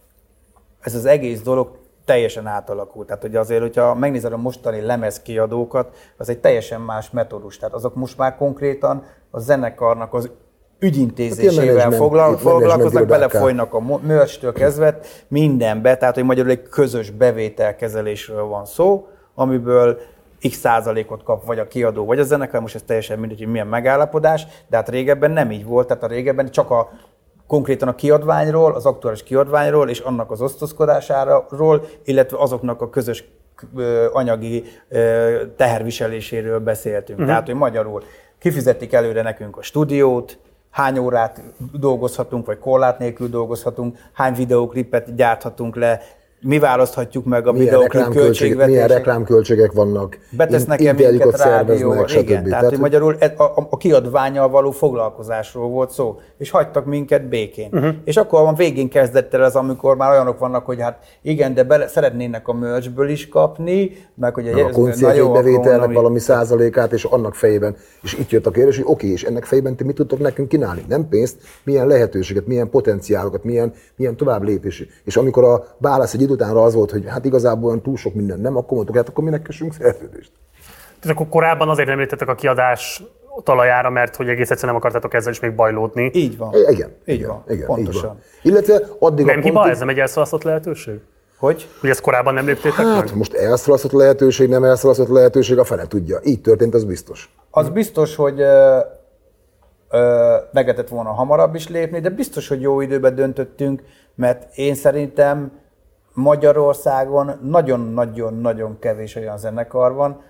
ez 0.81 0.95
az 0.95 1.05
egész 1.05 1.41
dolog 1.43 1.79
teljesen 2.05 2.47
átalakult. 2.47 3.07
Tehát 3.07 3.25
ugye 3.25 3.39
azért, 3.39 3.61
hogyha 3.61 3.95
megnézed 3.95 4.33
a 4.33 4.37
mostani 4.37 4.81
lemezkiadókat, 4.81 5.97
az 6.17 6.29
egy 6.29 6.41
teljesen 6.41 6.81
más 6.81 7.11
metódus. 7.11 7.59
Tehát 7.59 7.75
azok 7.75 7.95
most 7.95 8.19
már 8.19 8.37
konkrétan 8.37 9.05
a 9.31 9.39
zenekarnak 9.39 10.15
az 10.15 10.31
ügyintézésével 10.81 11.65
management- 11.65 11.95
foglal, 11.95 12.27
management 12.27 12.41
foglalkoznak, 12.41 13.07
belefolynak 13.07 13.75
a 13.75 13.81
merch-től 14.07 14.53
kezdve 14.53 14.99
mindenbe, 15.29 15.97
tehát 15.97 16.15
hogy 16.15 16.25
magyarul 16.25 16.51
egy 16.51 16.69
közös 16.69 17.11
bevételkezelésről 17.11 18.45
van 18.45 18.65
szó, 18.65 19.09
amiből 19.35 19.99
x 20.49 20.57
százalékot 20.57 21.23
kap 21.23 21.45
vagy 21.45 21.59
a 21.59 21.67
kiadó, 21.67 22.05
vagy 22.05 22.19
a 22.19 22.23
zenekar, 22.23 22.61
most 22.61 22.75
ez 22.75 22.83
teljesen 22.87 23.19
mindegy, 23.19 23.39
hogy 23.39 23.49
milyen 23.49 23.67
megállapodás, 23.67 24.47
de 24.69 24.77
hát 24.77 24.89
régebben 24.89 25.31
nem 25.31 25.51
így 25.51 25.65
volt, 25.65 25.87
tehát 25.87 26.03
a 26.03 26.07
régebben 26.07 26.51
csak 26.51 26.71
a 26.71 26.91
konkrétan 27.47 27.89
a 27.89 27.95
kiadványról, 27.95 28.75
az 28.75 28.87
aktuális 28.87 29.23
kiadványról 29.23 29.89
és 29.89 29.99
annak 29.99 30.31
az 30.31 30.41
osztozkodásáról, 30.41 31.85
illetve 32.05 32.39
azoknak 32.39 32.81
a 32.81 32.91
közös 32.91 33.25
anyagi 34.13 34.65
teherviseléséről 35.57 36.59
beszéltünk. 36.59 37.19
Uh-huh. 37.19 37.27
Tehát, 37.27 37.47
hogy 37.47 37.55
magyarul 37.55 38.03
kifizetik 38.39 38.93
előre 38.93 39.23
nekünk 39.23 39.57
a 39.57 39.63
stúdiót, 39.63 40.39
hány 40.71 40.99
órát 40.99 41.43
dolgozhatunk, 41.73 42.47
vagy 42.47 42.59
korlát 42.59 42.99
nélkül 42.99 43.29
dolgozhatunk, 43.29 43.99
hány 44.13 44.35
videóklipet 44.35 45.15
gyárthatunk 45.15 45.77
le, 45.77 46.01
mi 46.43 46.59
választhatjuk 46.59 47.25
meg 47.25 47.47
a 47.47 47.53
videóklip 47.53 47.93
reklámköltségek, 47.93 48.57
milyen 48.57 48.69
költségvetését. 48.69 48.97
reklámköltségek 48.97 49.73
vannak, 49.73 50.19
Betesznek 50.31 50.85
el 50.85 50.95
minket 50.95 51.37
rádióval, 51.37 51.97
szerveznek, 51.97 52.23
igen, 52.23 52.41
stb. 52.41 52.49
tehát, 52.49 52.69
hogy 52.69 52.79
magyarul 52.79 53.17
a, 53.37 53.43
a, 53.43 53.67
a 53.71 53.77
kiadványal 53.77 54.49
való 54.49 54.71
foglalkozásról 54.71 55.69
volt 55.69 55.91
szó, 55.91 56.19
és 56.39 56.51
hagytak 56.51 56.85
minket 56.85 57.29
békén. 57.29 57.69
Uh-huh. 57.73 57.95
És 58.05 58.17
akkor 58.17 58.43
van 58.43 58.55
végén 58.55 58.89
kezdett 58.89 59.35
el 59.35 59.43
az, 59.43 59.57
amikor 59.57 59.97
már 59.97 60.11
olyanok 60.11 60.39
vannak, 60.39 60.67
hogy 60.67 60.81
hát 60.81 60.99
igen, 61.23 61.55
de 61.55 61.63
bele, 61.63 61.89
szeretnének 61.89 62.49
a 62.49 62.53
merchből 62.53 63.09
is 63.09 63.29
kapni, 63.29 63.91
meg 64.15 64.35
hogy 64.35 64.47
a 64.47 64.51
ez- 64.51 64.55
na 64.55 64.61
jó, 64.61 64.69
koncertjegy 64.69 65.21
akkor 65.21 65.33
bevételnek 65.33 65.79
mondom, 65.79 65.95
valami 65.95 66.19
százalékát, 66.19 66.93
és 66.93 67.05
annak 67.05 67.35
fejében, 67.35 67.77
és 68.03 68.19
itt 68.19 68.31
jött 68.31 68.47
a 68.47 68.51
kérdés, 68.51 68.77
hogy 68.77 68.85
oké, 68.89 69.07
és 69.07 69.23
ennek 69.23 69.45
fejében 69.45 69.77
ti 69.77 69.85
mit 69.85 69.95
tudtok 69.95 70.19
nekünk 70.19 70.49
kínálni? 70.49 70.85
Nem 70.89 71.09
pénzt, 71.09 71.37
milyen 71.65 71.87
lehetőséget, 71.87 72.47
milyen 72.47 72.71
potenciálokat, 72.71 73.45
milyen, 73.45 73.73
milyen 73.97 74.17
tovább 74.17 74.43
lépés. 74.43 74.85
És 75.05 75.17
amikor 75.17 75.45
a 75.45 75.67
válasz 75.79 76.15
egy 76.15 76.21
idő 76.31 76.43
utánra 76.43 76.63
az 76.63 76.75
volt, 76.75 76.91
hogy 76.91 77.05
hát 77.09 77.25
igazából 77.25 77.69
olyan 77.69 77.83
túl 77.83 77.97
sok 77.97 78.15
minden 78.15 78.41
nem, 78.41 78.57
akkor 78.57 78.75
mondtuk, 78.77 78.97
hát 78.97 79.09
akkor 79.09 79.25
minek 79.25 79.43
kössünk 79.43 79.73
szerződést. 79.75 80.31
Tehát 81.01 81.17
akkor 81.17 81.29
korábban 81.29 81.69
azért 81.69 81.89
nem 81.89 81.99
léptetek 81.99 82.29
a 82.29 82.35
kiadás 82.35 83.03
talajára, 83.43 83.91
mert 83.91 84.17
hogy 84.17 84.29
egész 84.29 84.51
egyszerűen 84.51 84.75
nem 84.75 84.77
akartátok 84.85 85.15
ezzel 85.15 85.33
is 85.33 85.41
még 85.41 85.55
bajlódni. 85.55 86.11
Így 86.15 86.37
van. 86.37 86.55
I- 86.55 86.73
Igen. 86.73 86.89
Így 87.05 87.15
igen, 87.15 87.29
van, 87.29 87.45
igen, 87.49 87.67
pontosan. 87.67 88.11
Így 88.43 88.53
van. 88.53 88.63
Illetve 88.63 88.81
addig 88.99 89.25
Nem 89.25 89.39
a 89.39 89.41
hiba, 89.43 89.55
pontig, 89.55 89.73
ez 89.73 89.79
nem 89.79 89.89
egy 89.89 89.99
elszalasztott 89.99 90.43
lehetőség? 90.43 91.01
Hogy? 91.39 91.69
Hogy 91.81 91.91
ezt 91.91 92.01
korábban 92.01 92.35
nem 92.35 92.47
léptétek 92.47 92.73
Hát 92.87 93.05
meg? 93.05 93.17
most 93.17 93.35
elszalasztott 93.35 93.93
lehetőség, 93.93 94.49
nem 94.49 94.65
elszalasztott 94.65 95.09
lehetőség, 95.09 95.59
a 95.59 95.65
fele 95.65 95.87
tudja. 95.87 96.19
Így 96.23 96.41
történt, 96.41 96.75
az 96.75 96.85
biztos. 96.85 97.35
Az 97.51 97.69
biztos, 97.69 98.17
hogy 98.17 98.41
ö, 98.41 98.79
ö, 99.91 100.35
meg 100.53 100.67
lehetett 100.67 100.89
volna 100.89 101.11
hamarabb 101.13 101.55
is 101.55 101.69
lépni, 101.69 102.01
de 102.01 102.09
biztos, 102.11 102.49
hogy 102.49 102.61
jó 102.61 102.81
időben 102.81 103.15
döntöttünk, 103.15 103.83
mert 104.15 104.57
én 104.57 104.75
szerintem 104.75 105.53
Magyarországon 106.21 107.31
nagyon-nagyon-nagyon 107.43 108.77
kevés 108.81 109.17
olyan 109.17 109.39
zenekar 109.39 109.93
van, 109.93 110.23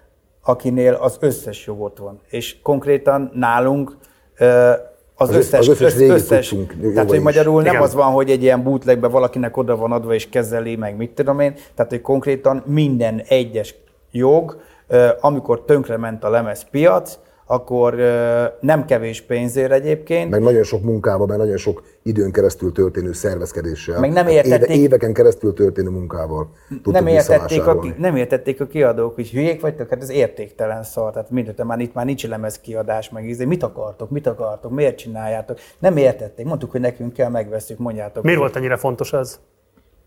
akinél 0.43 0.95
az 0.95 1.17
összes 1.21 1.67
jog 1.67 1.81
ott 1.81 1.99
van. 1.99 2.21
És 2.29 2.61
konkrétan 2.63 3.31
nálunk 3.35 3.97
az, 5.15 5.29
Az 5.29 5.35
össz- 5.35 5.39
összes, 5.53 5.59
az 5.59 5.69
összes 5.69 5.97
régi 5.97 6.11
összes 6.11 6.49
tudtunk 6.49 6.93
tehát, 6.93 7.09
hogy 7.09 7.19
is. 7.19 7.25
magyarul 7.25 7.63
nem 7.63 7.73
Igen. 7.73 7.83
az 7.85 7.95
van, 7.95 8.13
hogy 8.13 8.31
egy 8.31 8.43
ilyen 8.43 8.63
bootlegbe 8.63 9.07
valakinek 9.09 9.57
oda 9.57 9.77
van 9.77 9.93
adva 9.93 10.15
és 10.15 10.29
kezeli, 10.29 10.77
meg 10.77 10.97
mit 10.97 11.11
tudom 11.11 11.41
én, 11.41 11.55
tehát, 11.75 11.91
hogy 11.91 12.01
konkrétan 12.01 12.63
minden 12.67 13.23
egyes 13.29 13.75
jog, 14.11 14.61
amikor 15.21 15.65
tönkrement 15.65 16.25
a 16.25 16.31
lemezpiac, 16.31 17.19
akkor 17.51 17.95
nem 18.61 18.85
kevés 18.85 19.21
pénzért 19.21 19.73
egyébként, 19.73 20.31
Meg 20.31 20.41
nagyon 20.43 20.63
sok 20.63 20.83
munkával, 20.83 21.27
meg 21.27 21.39
nagyon 21.39 21.57
sok 21.57 21.83
időn 22.03 22.33
keresztül 22.33 22.73
történő 22.73 23.13
szervezkedéssel. 23.13 24.01
Meg 24.01 24.13
nem 24.13 24.25
meg 24.25 24.35
értették- 24.35 24.69
Éve, 24.69 24.83
éveken 24.83 25.13
keresztül 25.13 25.55
történő 25.55 25.89
munkával 25.89 26.51
nem 26.85 27.07
értették, 27.07 27.67
a, 27.67 27.85
nem 27.99 28.17
értették 28.17 28.61
a 28.61 28.67
kiadók, 28.67 29.15
hogy 29.15 29.31
hülyék 29.31 29.61
vagytok, 29.61 29.89
hát 29.89 30.03
ez 30.03 30.11
értéktelen 30.11 30.83
szar, 30.83 31.13
tehát 31.13 31.31
mindent, 31.31 31.65
már 31.65 31.79
itt 31.81 31.95
már 31.95 32.05
nincs 32.05 32.27
lemezkiadás, 32.29 33.11
meg 33.11 33.29
ízé, 33.29 33.45
mit 33.45 33.63
akartok, 33.63 34.11
mit 34.11 34.27
akartok, 34.27 34.71
miért 34.71 34.97
csináljátok, 34.97 35.59
nem 35.79 35.97
értették, 35.97 36.47
mondtuk, 36.47 36.71
hogy 36.71 36.81
nekünk 36.81 37.13
kell, 37.13 37.29
megveszünk, 37.29 37.79
mondjátok. 37.79 38.25
Miért 38.25 38.39
volt 38.39 38.57
ennyire 38.57 38.77
fontos 38.77 39.13
ez? 39.13 39.39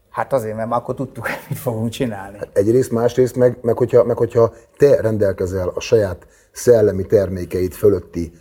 Hát 0.10 0.34
azért, 0.34 0.56
mert 0.56 0.70
már 0.70 0.80
akkor 0.80 0.96
tudtuk, 0.96 1.26
hogy 1.26 1.36
mit 1.50 1.58
fogunk 1.58 1.90
csinálni. 1.90 2.38
Egyrészt, 2.54 2.92
másrészt 2.92 3.36
meg, 3.36 3.58
meg, 3.62 3.78
hogyha, 3.78 4.04
meg 4.04 4.18
hogyha 4.18 4.54
te 4.78 5.02
rendelkezel 5.02 5.72
a 5.76 5.80
saját 5.80 6.28
szellemi 6.54 7.06
termékeid 7.06 7.72
fölötti 7.74 8.32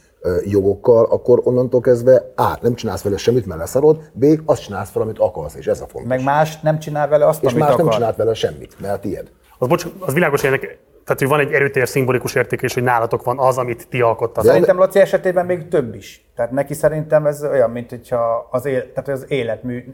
jogokkal, 0.44 1.04
akkor 1.04 1.40
onnantól 1.44 1.80
kezdve 1.80 2.32
A. 2.36 2.58
nem 2.60 2.74
csinálsz 2.74 3.02
vele 3.02 3.16
semmit, 3.16 3.46
mert 3.46 3.60
leszarod, 3.60 4.10
B. 4.12 4.24
azt 4.44 4.62
csinálsz 4.62 4.90
fel, 4.90 5.02
amit 5.02 5.18
akarsz, 5.18 5.54
és 5.54 5.66
ez 5.66 5.80
a 5.80 5.86
fontos. 5.86 6.08
Meg 6.08 6.22
más 6.22 6.60
nem 6.60 6.78
csinál 6.78 7.08
vele 7.08 7.26
azt, 7.26 7.42
és 7.42 7.50
amit 7.50 7.62
más 7.62 7.72
akar. 7.72 7.84
nem 7.84 7.94
csinált 7.94 8.16
vele 8.16 8.34
semmit, 8.34 8.80
mert 8.80 8.94
a 8.94 8.98
tiéd. 8.98 9.30
Az, 9.58 9.68
bocs, 9.68 9.86
az 9.98 10.12
világos, 10.14 10.40
hogy 10.40 10.48
ennek, 10.48 10.78
tehát, 11.04 11.18
hogy 11.18 11.28
van 11.28 11.40
egy 11.40 11.52
erőteljes 11.52 11.88
szimbolikus 11.88 12.34
értékés, 12.34 12.74
hogy 12.74 12.82
nálatok 12.82 13.24
van 13.24 13.38
az, 13.38 13.58
amit 13.58 13.88
ti 13.88 14.00
alkottatok. 14.00 14.50
Szerintem 14.50 14.78
Laci 14.78 14.98
esetében 14.98 15.46
még 15.46 15.68
több 15.68 15.94
is. 15.94 16.30
Tehát 16.36 16.50
neki 16.50 16.74
szerintem 16.74 17.26
ez 17.26 17.44
olyan, 17.44 17.70
mint 17.70 17.90
hogyha 17.90 18.48
az, 18.50 18.64
él, 18.64 18.92
tehát 18.92 19.08
az 19.08 19.24
életmű, 19.28 19.84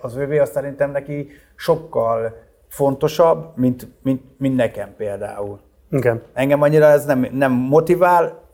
az 0.00 0.16
övé, 0.16 0.38
az 0.38 0.50
szerintem 0.50 0.90
neki 0.90 1.28
sokkal 1.56 2.36
fontosabb, 2.68 3.52
mint, 3.56 3.88
mint, 4.02 4.22
mint 4.38 4.56
nekem 4.56 4.94
például. 4.96 5.60
Igen. 5.90 6.22
Engem 6.32 6.62
annyira 6.62 6.86
ez 6.86 7.04
nem, 7.04 7.26
nem 7.32 7.52
motivál, 7.52 8.48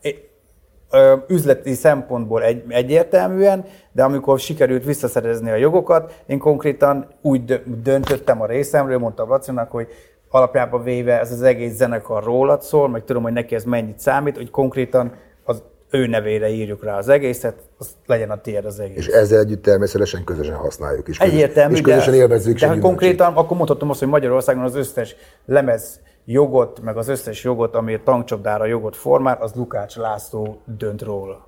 üzleti 1.27 1.73
szempontból 1.73 2.43
egy, 2.43 2.63
egyértelműen, 2.67 3.65
de 3.91 4.03
amikor 4.03 4.39
sikerült 4.39 4.85
visszaszerezni 4.85 5.49
a 5.49 5.55
jogokat, 5.55 6.21
én 6.25 6.39
konkrétan 6.39 7.07
úgy 7.21 7.45
dö- 7.45 7.81
döntöttem 7.81 8.41
a 8.41 8.45
részemről, 8.45 8.97
mondtam 8.97 9.29
Lacinak, 9.29 9.71
hogy 9.71 9.87
alapjában 10.29 10.83
véve 10.83 11.19
ez 11.19 11.31
az 11.31 11.41
egész 11.41 11.73
zenekar 11.73 12.23
rólad 12.23 12.61
szól, 12.61 12.89
meg 12.89 13.03
tudom, 13.03 13.23
hogy 13.23 13.33
neki 13.33 13.55
ez 13.55 13.63
mennyit 13.63 13.99
számít, 13.99 14.35
hogy 14.35 14.49
konkrétan 14.49 15.13
az 15.43 15.63
ő 15.89 16.07
nevére 16.07 16.49
írjuk 16.49 16.83
rá 16.83 16.97
az 16.97 17.09
egészet, 17.09 17.55
az 17.77 17.87
legyen 18.05 18.29
a 18.29 18.41
tiéd 18.41 18.65
az 18.65 18.79
egész. 18.79 18.97
És 18.97 19.07
ezzel 19.07 19.39
együtt 19.39 19.63
természetesen 19.63 20.23
közösen 20.23 20.55
használjuk 20.55 21.07
is. 21.07 21.19
Egyértelmű, 21.19 21.73
És 21.73 21.81
közösen 21.81 22.11
de, 22.11 22.17
élvezzük 22.17 22.53
de 22.53 22.59
gyümölcsét. 22.59 22.83
konkrétan 22.83 23.33
akkor 23.33 23.57
mondhatom 23.57 23.89
azt, 23.89 23.99
hogy 23.99 24.07
Magyarországon 24.07 24.63
az 24.63 24.75
összes 24.75 25.15
lemez 25.45 25.99
jogot, 26.29 26.81
meg 26.81 26.97
az 26.97 27.07
összes 27.07 27.43
jogot, 27.43 27.75
ami 27.75 27.93
a 27.93 27.99
tankcsapdára 28.03 28.65
jogot 28.65 28.95
formál, 28.95 29.37
az 29.41 29.53
Lukács 29.53 29.95
László 29.95 30.61
dönt 30.65 31.01
róla. 31.01 31.45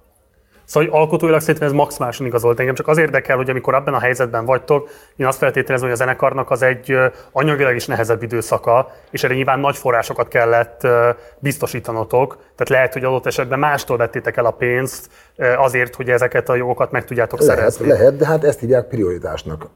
Szóval 0.66 0.90
hogy 0.90 1.00
alkotóilag 1.00 1.40
szerintem 1.40 1.68
ez 1.68 1.74
maximálisan 1.74 2.26
igazolt 2.26 2.60
engem, 2.60 2.76
csak 2.76 2.88
az 2.88 2.98
érdekel, 2.98 3.36
hogy 3.38 3.50
amikor 3.50 3.74
abban 3.74 3.94
a 3.94 4.00
helyzetben 4.00 4.46
vagytok, 4.46 4.90
én 5.16 5.26
azt 5.26 5.38
feltételezem, 5.38 5.88
hogy 5.88 5.98
a 5.98 6.00
zenekarnak 6.04 6.52
az 6.52 6.62
egy 6.62 6.98
anyagilag 7.32 7.76
is 7.76 7.86
nehezebb 7.86 8.24
időszaka, 8.24 8.92
és 9.12 9.24
erre 9.24 9.34
nyilván 9.34 9.60
nagy 9.60 9.78
forrásokat 9.78 10.28
kellett 10.28 10.88
biztosítanotok, 11.40 12.36
tehát 12.36 12.70
lehet, 12.70 12.94
hogy 12.94 13.04
adott 13.04 13.26
esetben 13.26 13.60
mástól 13.60 13.98
vettétek 13.98 14.38
el 14.38 14.46
a 14.46 14.52
pénzt 14.52 15.10
azért, 15.58 15.96
hogy 15.96 16.10
ezeket 16.10 16.50
a 16.50 16.56
jogokat 16.56 16.92
meg 16.92 17.06
tudjátok 17.06 17.40
Lehet, 17.40 17.56
szerezni. 17.56 17.88
lehet, 17.88 18.18
de 18.18 18.26
hát 18.26 18.44
ezt 18.44 18.60
hívják 18.60 18.88
prioritásnak. 18.88 19.70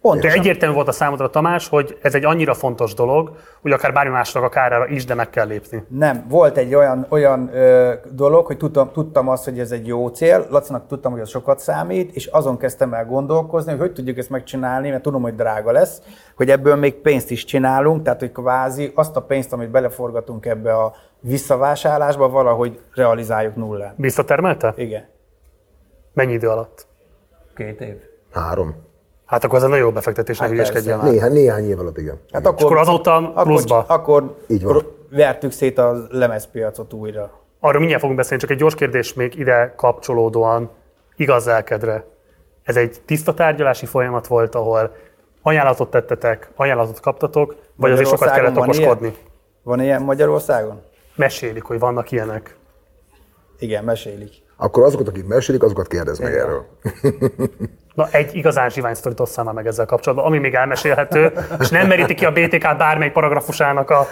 Pont, 0.00 0.20
De 0.20 0.32
egyértelmű 0.32 0.74
volt 0.74 0.88
a 0.88 0.92
számodra, 0.92 1.30
Tamás, 1.30 1.68
hogy 1.68 1.98
ez 2.02 2.14
egy 2.14 2.24
annyira 2.24 2.54
fontos 2.54 2.94
dolog, 2.94 3.36
hogy 3.62 3.72
akár 3.72 3.92
bármi 3.92 4.12
másnak 4.12 4.42
a 4.42 4.48
kárára 4.48 4.86
is, 4.86 5.04
de 5.04 5.14
meg 5.14 5.30
kell 5.30 5.46
lépni. 5.46 5.84
Nem, 5.88 6.24
volt 6.28 6.56
egy 6.56 6.74
olyan, 6.74 7.06
olyan 7.08 7.54
ö, 7.54 7.94
dolog, 8.12 8.46
hogy 8.46 8.56
tudtam, 8.56 8.92
tudtam 8.92 9.28
azt, 9.28 9.44
hogy 9.44 9.58
ez 9.58 9.70
egy 9.70 9.86
jó 9.86 10.08
cél, 10.08 10.46
Lacinak 10.50 10.86
tudtam, 10.86 11.12
hogy 11.12 11.20
az 11.20 11.28
sokat 11.28 11.58
számít, 11.58 12.14
és 12.14 12.26
azon 12.26 12.58
kezdtem 12.58 12.94
el 12.94 13.06
gondolkozni, 13.06 13.70
hogy 13.70 13.80
hogy 13.80 13.92
tudjuk 13.92 14.18
ezt 14.18 14.30
megcsinálni, 14.30 14.90
mert 14.90 15.02
tudom, 15.02 15.22
hogy 15.22 15.34
drága 15.34 15.72
lesz, 15.72 16.02
hogy 16.36 16.50
ebből 16.50 16.76
még 16.76 16.94
pénzt 16.94 17.30
is 17.30 17.44
csinálunk, 17.44 18.02
tehát 18.02 18.20
hogy 18.20 18.32
kvázi 18.32 18.92
azt 18.94 19.16
a 19.16 19.22
pénzt, 19.22 19.52
amit 19.52 19.70
beleforgatunk 19.70 20.46
ebbe 20.46 20.74
a 20.74 20.94
visszavásárlásba, 21.20 22.28
valahogy 22.28 22.80
realizáljuk 22.94 23.56
nullán. 23.56 23.94
Visszatermelte? 23.96 24.72
Igen. 24.76 25.04
Mennyi 26.12 26.32
idő 26.32 26.48
alatt? 26.48 26.86
Két 27.54 27.80
év. 27.80 27.96
Három. 28.32 28.87
Hát 29.28 29.44
akkor 29.44 29.56
ez 29.56 29.62
egy 29.62 29.68
nagyon 29.68 29.84
jó 29.84 29.92
befektetés, 29.92 30.36
ne 30.38 30.44
Hát 30.44 30.52
hülyeskedjél 30.52 30.90
persze. 30.92 31.04
már. 31.04 31.12
Néhány, 31.12 31.32
néhány 31.32 31.68
év 31.70 31.78
alatt, 31.78 31.98
igen. 31.98 32.14
Hát 32.32 32.40
igen. 32.40 32.52
akkor, 32.52 32.64
akkor 32.64 32.76
azóta 32.76 33.32
pluszba. 33.34 33.78
Akkor, 33.78 33.94
akkor 34.22 34.36
Így 34.46 34.62
van. 34.62 34.86
vertük 35.10 35.52
szét 35.52 35.78
a 35.78 36.06
lemezpiacot 36.10 36.92
újra. 36.92 37.30
Arról 37.60 37.78
mindjárt 37.78 38.00
fogunk 38.00 38.18
beszélni, 38.18 38.42
csak 38.42 38.50
egy 38.52 38.58
gyors 38.58 38.74
kérdés 38.74 39.14
még 39.14 39.38
ide 39.38 39.74
kapcsolódóan, 39.76 40.70
igaz 41.16 41.46
lelkedre. 41.46 42.04
Ez 42.62 42.76
egy 42.76 43.00
tiszta 43.04 43.34
tárgyalási 43.34 43.86
folyamat 43.86 44.26
volt, 44.26 44.54
ahol 44.54 44.96
ajánlatot 45.42 45.90
tettetek, 45.90 46.50
ajánlatot 46.56 47.00
kaptatok, 47.00 47.56
vagy 47.76 47.90
azért 47.90 48.08
sokat 48.08 48.30
kellett 48.30 48.54
van 48.54 48.62
okoskodni? 48.62 49.06
Ilyen? 49.06 49.18
Van 49.62 49.80
ilyen 49.80 50.02
Magyarországon? 50.02 50.80
Mesélik, 51.16 51.62
hogy 51.62 51.78
vannak 51.78 52.10
ilyenek. 52.10 52.56
Igen, 53.58 53.84
mesélik. 53.84 54.30
Akkor 54.56 54.82
azokat, 54.84 55.08
akik 55.08 55.26
mesélik, 55.26 55.62
azokat 55.62 55.86
kérdez 55.86 56.18
meg 56.18 56.34
erről. 56.34 56.66
Na, 57.98 58.08
egy 58.10 58.34
igazán 58.36 58.70
zsivány 58.70 58.94
sztorit 58.94 59.20
osszál 59.20 59.44
már 59.44 59.54
meg 59.54 59.66
ezzel 59.66 59.86
kapcsolatban, 59.86 60.26
ami 60.26 60.38
még 60.38 60.54
elmesélhető, 60.54 61.32
és 61.60 61.68
nem 61.68 61.86
meríti 61.86 62.14
ki 62.14 62.24
a 62.24 62.32
BTK 62.32 62.76
bármely 62.76 63.10
paragrafusának 63.10 63.90
a... 63.90 64.06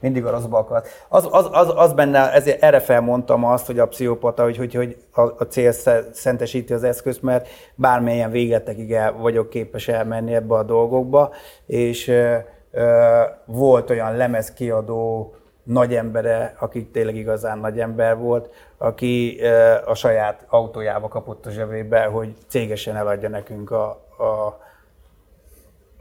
Mindig 0.00 0.24
a 0.24 0.30
rosszba 0.30 0.58
akart. 0.58 0.88
Az, 1.08 1.28
az, 1.30 1.48
az, 1.52 1.72
az 1.76 1.92
benne, 1.92 2.32
ezért 2.32 2.62
erre 2.62 2.80
felmondtam 2.80 3.44
azt, 3.44 3.66
hogy 3.66 3.78
a 3.78 3.86
pszichopata, 3.86 4.42
hogy, 4.42 4.56
hogy, 4.56 4.74
hogy 4.74 4.96
a, 5.12 5.20
a 5.20 5.46
cél 5.48 5.72
sze- 5.72 6.14
szentesíti 6.14 6.72
az 6.72 6.84
eszközt, 6.84 7.22
mert 7.22 7.48
bármilyen 7.74 8.30
végletekig 8.30 8.92
el 8.92 9.12
vagyok 9.12 9.50
képes 9.50 9.88
elmenni 9.88 10.34
ebbe 10.34 10.54
a 10.54 10.62
dolgokba, 10.62 11.34
és 11.66 12.08
ö, 12.08 12.36
ö, 12.70 13.20
volt 13.44 13.90
olyan 13.90 14.16
lemezkiadó 14.16 15.34
nagy 15.66 15.94
embere, 15.94 16.54
aki 16.58 16.86
tényleg 16.86 17.16
igazán 17.16 17.58
nagy 17.58 17.80
ember 17.80 18.16
volt, 18.16 18.50
aki 18.78 19.40
a 19.84 19.94
saját 19.94 20.44
autójába 20.48 21.08
kapott 21.08 21.46
a 21.46 21.50
zsebébe, 21.50 22.04
hogy 22.04 22.34
cégesen 22.46 22.96
eladja 22.96 23.28
nekünk 23.28 23.70
a, 23.70 23.88
a, 24.18 24.60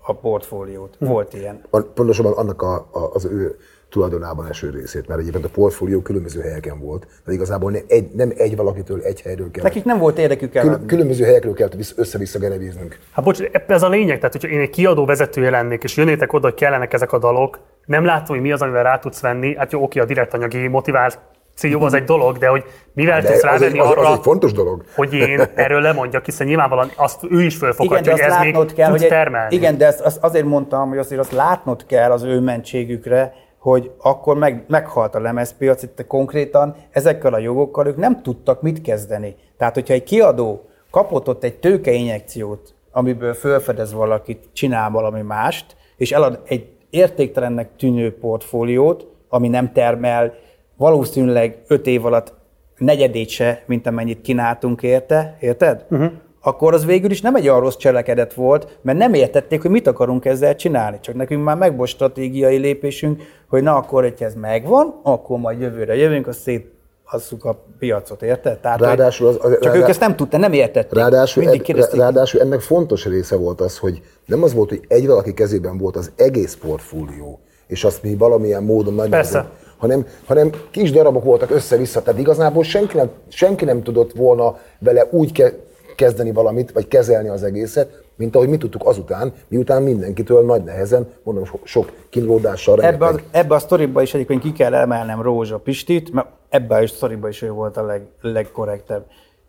a 0.01 0.13
portfóliót. 0.13 0.95
Volt 0.99 1.33
ilyen. 1.33 1.61
Pontosabban 1.69 2.33
annak 2.33 2.61
a, 2.61 2.75
a, 2.75 3.09
az 3.13 3.25
ő 3.25 3.57
tulajdonában 3.89 4.47
eső 4.47 4.69
részét, 4.69 5.07
mert 5.07 5.19
egyébként 5.19 5.45
a 5.45 5.49
portfólió 5.49 6.01
különböző 6.01 6.41
helyeken 6.41 6.79
volt, 6.79 7.07
de 7.25 7.33
igazából 7.33 7.71
nem 7.71 7.81
egy, 7.87 8.09
nem 8.13 8.31
egy 8.37 8.55
valakitől, 8.55 9.01
egy 9.01 9.21
helyről 9.21 9.51
kell. 9.51 9.63
Nekik 9.63 9.83
nem 9.83 9.97
volt 9.97 10.17
érdekük 10.17 10.51
Kül, 10.51 10.61
eladni. 10.61 10.85
különböző 10.85 11.23
helyekről 11.23 11.53
kell 11.53 11.69
vissza- 11.77 11.99
össze-vissza 11.99 12.39
genevíznünk. 12.39 12.99
Hát 13.11 13.25
bocs, 13.25 13.41
ez 13.67 13.83
a 13.83 13.89
lényeg, 13.89 14.17
tehát 14.17 14.31
hogyha 14.31 14.47
én 14.47 14.59
egy 14.59 14.69
kiadó 14.69 15.05
vezetője 15.05 15.49
lennék, 15.49 15.83
és 15.83 15.97
jönnétek 15.97 16.33
oda, 16.33 16.47
hogy 16.47 16.55
kellenek 16.55 16.93
ezek 16.93 17.11
a 17.11 17.17
dalok, 17.19 17.59
nem 17.85 18.05
látom, 18.05 18.35
hogy 18.35 18.41
mi 18.45 18.51
az, 18.51 18.61
amivel 18.61 18.83
rá 18.83 18.97
tudsz 18.99 19.19
venni, 19.21 19.55
hát 19.55 19.71
jó, 19.71 19.83
oké, 19.83 19.99
a 19.99 20.05
direkt 20.05 20.33
anyagi 20.33 20.67
motiváció 20.67 21.81
az 21.81 21.93
egy 21.93 22.03
dolog, 22.03 22.37
de 22.37 22.47
hogy 22.47 22.63
mivel 22.93 23.21
De 23.21 23.27
tudsz 23.27 23.37
egy, 23.37 23.43
rávenni 23.43 23.79
az, 23.79 23.87
arra, 23.89 24.01
az 24.01 24.17
egy 24.17 24.23
fontos 24.23 24.51
dolog. 24.51 24.83
hogy 24.95 25.13
én 25.13 25.41
erről 25.55 25.81
lemondjak, 25.81 26.25
hiszen 26.25 26.47
nyilvánvalóan 26.47 26.91
azt 26.95 27.19
ő 27.23 27.41
is 27.41 27.55
Igen, 27.55 27.59
fölfoghatja, 27.59 28.13
de 28.15 28.23
hogy 28.23 28.31
ez 28.31 28.39
még 28.39 28.73
kell, 28.73 28.87
tudsz 28.89 28.99
hogy 29.01 29.09
termelni. 29.09 29.55
igen, 29.55 29.77
de 29.77 29.85
ezt, 29.85 29.99
azt 30.01 30.17
azért 30.23 30.45
mondtam, 30.45 30.89
hogy 30.89 30.97
azért 30.97 31.21
azt 31.21 31.31
látnod 31.31 31.85
kell 31.85 32.11
az 32.11 32.23
ő 32.23 32.39
mentségükre, 32.39 33.33
hogy 33.65 33.91
akkor 33.97 34.37
meg, 34.37 34.63
meghalt 34.67 35.15
a 35.15 35.19
lemezpiac, 35.19 35.83
itt 35.83 36.07
konkrétan 36.07 36.75
ezekkel 36.91 37.33
a 37.33 37.37
jogokkal 37.37 37.87
ők 37.87 37.97
nem 37.97 38.21
tudtak 38.21 38.61
mit 38.61 38.81
kezdeni. 38.81 39.35
Tehát, 39.57 39.73
hogyha 39.73 39.93
egy 39.93 40.03
kiadó 40.03 40.61
kapott 40.91 41.27
ott 41.27 41.43
egy 41.43 41.55
tőkeinjekciót, 41.55 42.73
amiből 42.91 43.33
felfedez 43.33 43.93
valakit, 43.93 44.49
csinál 44.53 44.89
valami 44.89 45.21
mást, 45.21 45.75
és 45.97 46.11
elad 46.11 46.41
egy 46.45 46.67
értéktelennek 46.89 47.75
tűnő 47.75 48.17
portfóliót, 48.17 49.07
ami 49.29 49.47
nem 49.47 49.71
termel 49.71 50.33
valószínűleg 50.77 51.57
öt 51.67 51.87
év 51.87 52.05
alatt 52.05 52.33
negyedét 52.77 53.29
se, 53.29 53.63
mint 53.65 53.87
amennyit 53.87 54.21
kínáltunk 54.21 54.83
érte, 54.83 55.37
érted? 55.39 55.85
Uh-huh. 55.89 56.11
Akkor 56.47 56.73
az 56.73 56.85
végül 56.85 57.11
is 57.11 57.21
nem 57.21 57.35
egy 57.35 57.47
olyan 57.47 57.59
rossz 57.59 57.75
cselekedet 57.75 58.33
volt, 58.33 58.77
mert 58.81 58.97
nem 58.97 59.13
értették, 59.13 59.61
hogy 59.61 59.71
mit 59.71 59.87
akarunk 59.87 60.25
ezzel 60.25 60.55
csinálni. 60.55 60.97
Csak 61.01 61.15
nekünk 61.15 61.43
már 61.43 61.57
meg 61.57 61.75
volt 61.77 61.89
stratégiai 61.89 62.57
lépésünk, 62.57 63.21
hogy 63.49 63.63
na 63.63 63.75
akkor, 63.75 64.03
hogyha 64.03 64.25
ez 64.25 64.33
megvan, 64.33 64.99
akkor 65.03 65.39
majd 65.39 65.59
jövőre 65.61 65.95
jövünk, 65.95 66.27
azt 66.27 66.39
széthasszuk 66.39 67.45
a 67.45 67.63
piacot, 67.79 68.21
érted? 68.21 68.59
Tehát, 68.59 68.79
Ráadásul 68.81 69.27
az- 69.27 69.37
az- 69.41 69.51
csak 69.51 69.63
rádá- 69.63 69.75
ők 69.81 69.89
ezt 69.89 69.99
nem 69.99 70.15
tudták, 70.15 70.39
nem 70.39 70.53
értették. 70.53 70.93
Ráadásul, 70.99 71.43
Mindig 71.43 71.69
ed, 71.69 71.93
ráadásul 71.93 72.41
ennek 72.41 72.59
fontos 72.61 73.05
része 73.05 73.35
volt 73.35 73.61
az, 73.61 73.77
hogy 73.77 74.01
nem 74.25 74.43
az 74.43 74.53
volt, 74.53 74.69
hogy 74.69 74.81
egy 74.87 75.07
valaki 75.07 75.33
kezében 75.33 75.77
volt 75.77 75.95
az 75.95 76.11
egész 76.15 76.55
portfólió, 76.55 77.39
és 77.67 77.83
azt 77.83 78.03
mi 78.03 78.15
valamilyen 78.15 78.63
módon 78.63 78.93
nagy 78.93 79.09
Persze. 79.09 79.31
nehezen- 79.37 79.63
hanem, 79.77 80.05
hanem 80.25 80.49
kis 80.71 80.91
darabok 80.91 81.23
voltak 81.23 81.51
össze-vissza, 81.51 82.01
tehát 82.01 82.19
igazából 82.19 82.63
senki 82.63 82.95
nem, 82.97 83.09
senki 83.27 83.65
nem 83.65 83.83
tudott 83.83 84.11
volna 84.13 84.57
vele 84.79 85.07
úgy 85.11 85.31
ke- 85.31 85.55
kezdeni 85.95 86.31
valamit, 86.31 86.71
vagy 86.71 86.87
kezelni 86.87 87.29
az 87.29 87.43
egészet, 87.43 88.03
mint 88.15 88.35
ahogy 88.35 88.49
mi 88.49 88.57
tudtuk 88.57 88.85
azután, 88.87 89.33
miután 89.47 89.83
mindenkitől 89.83 90.45
nagy 90.45 90.63
nehezen, 90.63 91.07
mondom, 91.23 91.45
so- 91.45 91.65
sok 91.65 91.91
kínlódással, 92.09 92.81
Ebbe, 92.81 93.05
rengeteg. 93.05 93.29
a, 93.33 93.37
ebbe 93.37 93.55
a 93.55 93.59
sztoriba 93.59 94.01
is 94.01 94.13
egyébként 94.13 94.41
ki 94.41 94.51
kell 94.51 94.73
emelnem 94.73 95.21
Rózsa 95.21 95.57
Pistit, 95.57 96.13
mert 96.13 96.27
ebbe 96.49 96.75
a 96.75 96.87
sztoriba 96.87 97.27
is 97.27 97.41
ő 97.41 97.51
volt 97.51 97.77
a 97.77 97.85
leg, 97.85 98.01
legkorrektebb. 98.21 99.05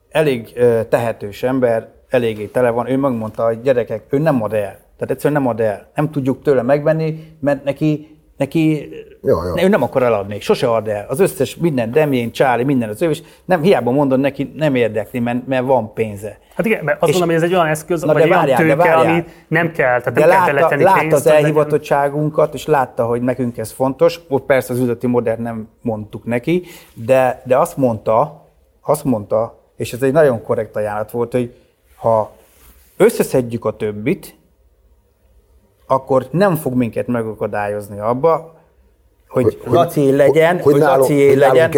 Elég 0.08 0.52
ö, 0.54 0.80
tehetős 0.88 1.42
ember, 1.42 1.88
eléggé 2.08 2.44
tele 2.46 2.70
van. 2.70 2.90
Ő 2.90 2.96
megmondta, 2.96 3.44
hogy 3.44 3.60
gyerekek, 3.60 4.02
ő 4.10 4.18
nem 4.18 4.42
ad 4.42 4.52
el. 4.52 4.84
Tehát 4.98 5.10
egyszerűen 5.10 5.42
nem 5.42 5.50
ad 5.50 5.60
el. 5.60 5.88
Nem 5.94 6.10
tudjuk 6.10 6.42
tőle 6.42 6.62
megvenni, 6.62 7.36
mert 7.40 7.64
neki 7.64 8.15
neki 8.36 8.88
Ja, 9.22 9.42
ja. 9.56 9.64
ő 9.64 9.68
nem 9.68 9.82
akar 9.82 10.02
eladni, 10.02 10.40
sose 10.40 10.70
ad 10.70 10.88
el. 10.88 11.06
Az 11.08 11.20
összes 11.20 11.56
minden, 11.56 11.90
Demjén, 11.90 12.30
Csáli, 12.32 12.64
minden 12.64 12.88
az 12.88 13.02
ő, 13.02 13.10
és 13.10 13.22
nem, 13.44 13.62
hiába 13.62 13.90
mondod 13.90 14.20
neki, 14.20 14.52
nem 14.56 14.74
érdekli, 14.74 15.18
mert, 15.18 15.46
mert 15.46 15.64
van 15.64 15.92
pénze. 15.92 16.38
Hát 16.54 16.66
igen, 16.66 16.84
mert 16.84 17.02
azt 17.02 17.10
És- 17.12 17.18
mondom, 17.18 17.34
hogy 17.36 17.44
ez 17.44 17.50
egy 17.50 17.54
olyan 17.56 17.66
eszköz, 17.66 18.02
Na 18.02 18.12
vagy 18.12 18.22
de 18.22 18.28
várjál, 18.28 18.56
de 18.56 18.62
tőke, 18.62 18.76
várjál. 18.76 19.12
ami 19.12 19.24
nem 19.48 19.72
kell, 19.72 19.98
tehát 20.00 20.12
De 20.12 20.20
nem 20.20 20.28
kell 20.30 20.38
látta, 20.38 20.52
beletenni 20.54 20.82
látta 20.82 20.98
pénzt. 21.00 21.14
az 21.16 21.26
elhivatottságunkat, 21.26 22.54
és 22.54 22.66
látta, 22.66 23.04
hogy 23.06 23.22
nekünk 23.22 23.58
ez 23.58 23.70
fontos. 23.70 24.20
Ott 24.28 24.46
persze 24.46 24.72
az 24.72 24.78
üzleti 24.78 25.06
modern 25.06 25.42
nem 25.42 25.68
mondtuk 25.82 26.24
neki, 26.24 26.62
de, 26.94 27.42
de 27.44 27.56
azt 27.58 27.76
mondta, 27.76 28.46
azt 28.82 29.04
mondta, 29.04 29.58
és 29.76 29.92
ez 29.92 30.02
egy 30.02 30.12
nagyon 30.12 30.42
korrekt 30.42 30.76
ajánlat 30.76 31.10
volt, 31.10 31.32
hogy 31.32 31.54
ha 31.96 32.32
összeszedjük 32.96 33.64
a 33.64 33.76
többit, 33.76 34.34
akkor 35.86 36.26
nem 36.30 36.54
fog 36.56 36.74
minket 36.74 37.06
megakadályozni 37.06 37.98
abba, 37.98 38.54
hogy, 39.28 39.42
Hogy- 39.64 39.72
Laci 39.72 40.16
legyen, 40.16 40.54
hogy- 40.60 40.72
hogy, 40.72 40.80
Laci 40.80 41.36
legyen, 41.36 41.70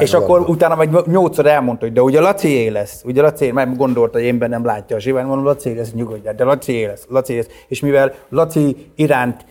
és 0.00 0.14
akkor 0.14 0.38
abba. 0.38 0.48
utána 0.48 0.76
vagy 0.76 0.90
nyolcszor 1.06 1.46
elmondta, 1.46 1.84
hogy 1.84 1.94
de 1.94 2.02
ugye 2.02 2.20
Laci 2.20 2.70
lesz, 2.70 3.02
ugye 3.04 3.22
Laci, 3.22 3.50
mert 3.50 3.76
gondolta, 3.76 4.18
hogy 4.18 4.26
én 4.26 4.38
bennem 4.38 4.64
látja 4.64 4.96
a 4.96 4.98
zsivány, 4.98 5.24
mondom, 5.24 5.44
Laci 5.44 5.74
lesz, 5.74 5.92
nyugodjál, 5.92 6.34
de 6.34 6.44
Laci 6.44 6.86
lesz, 6.86 7.06
Laci 7.08 7.36
lesz. 7.36 7.46
És 7.68 7.80
mivel 7.80 8.14
Laci 8.28 8.90
iránt 8.94 9.44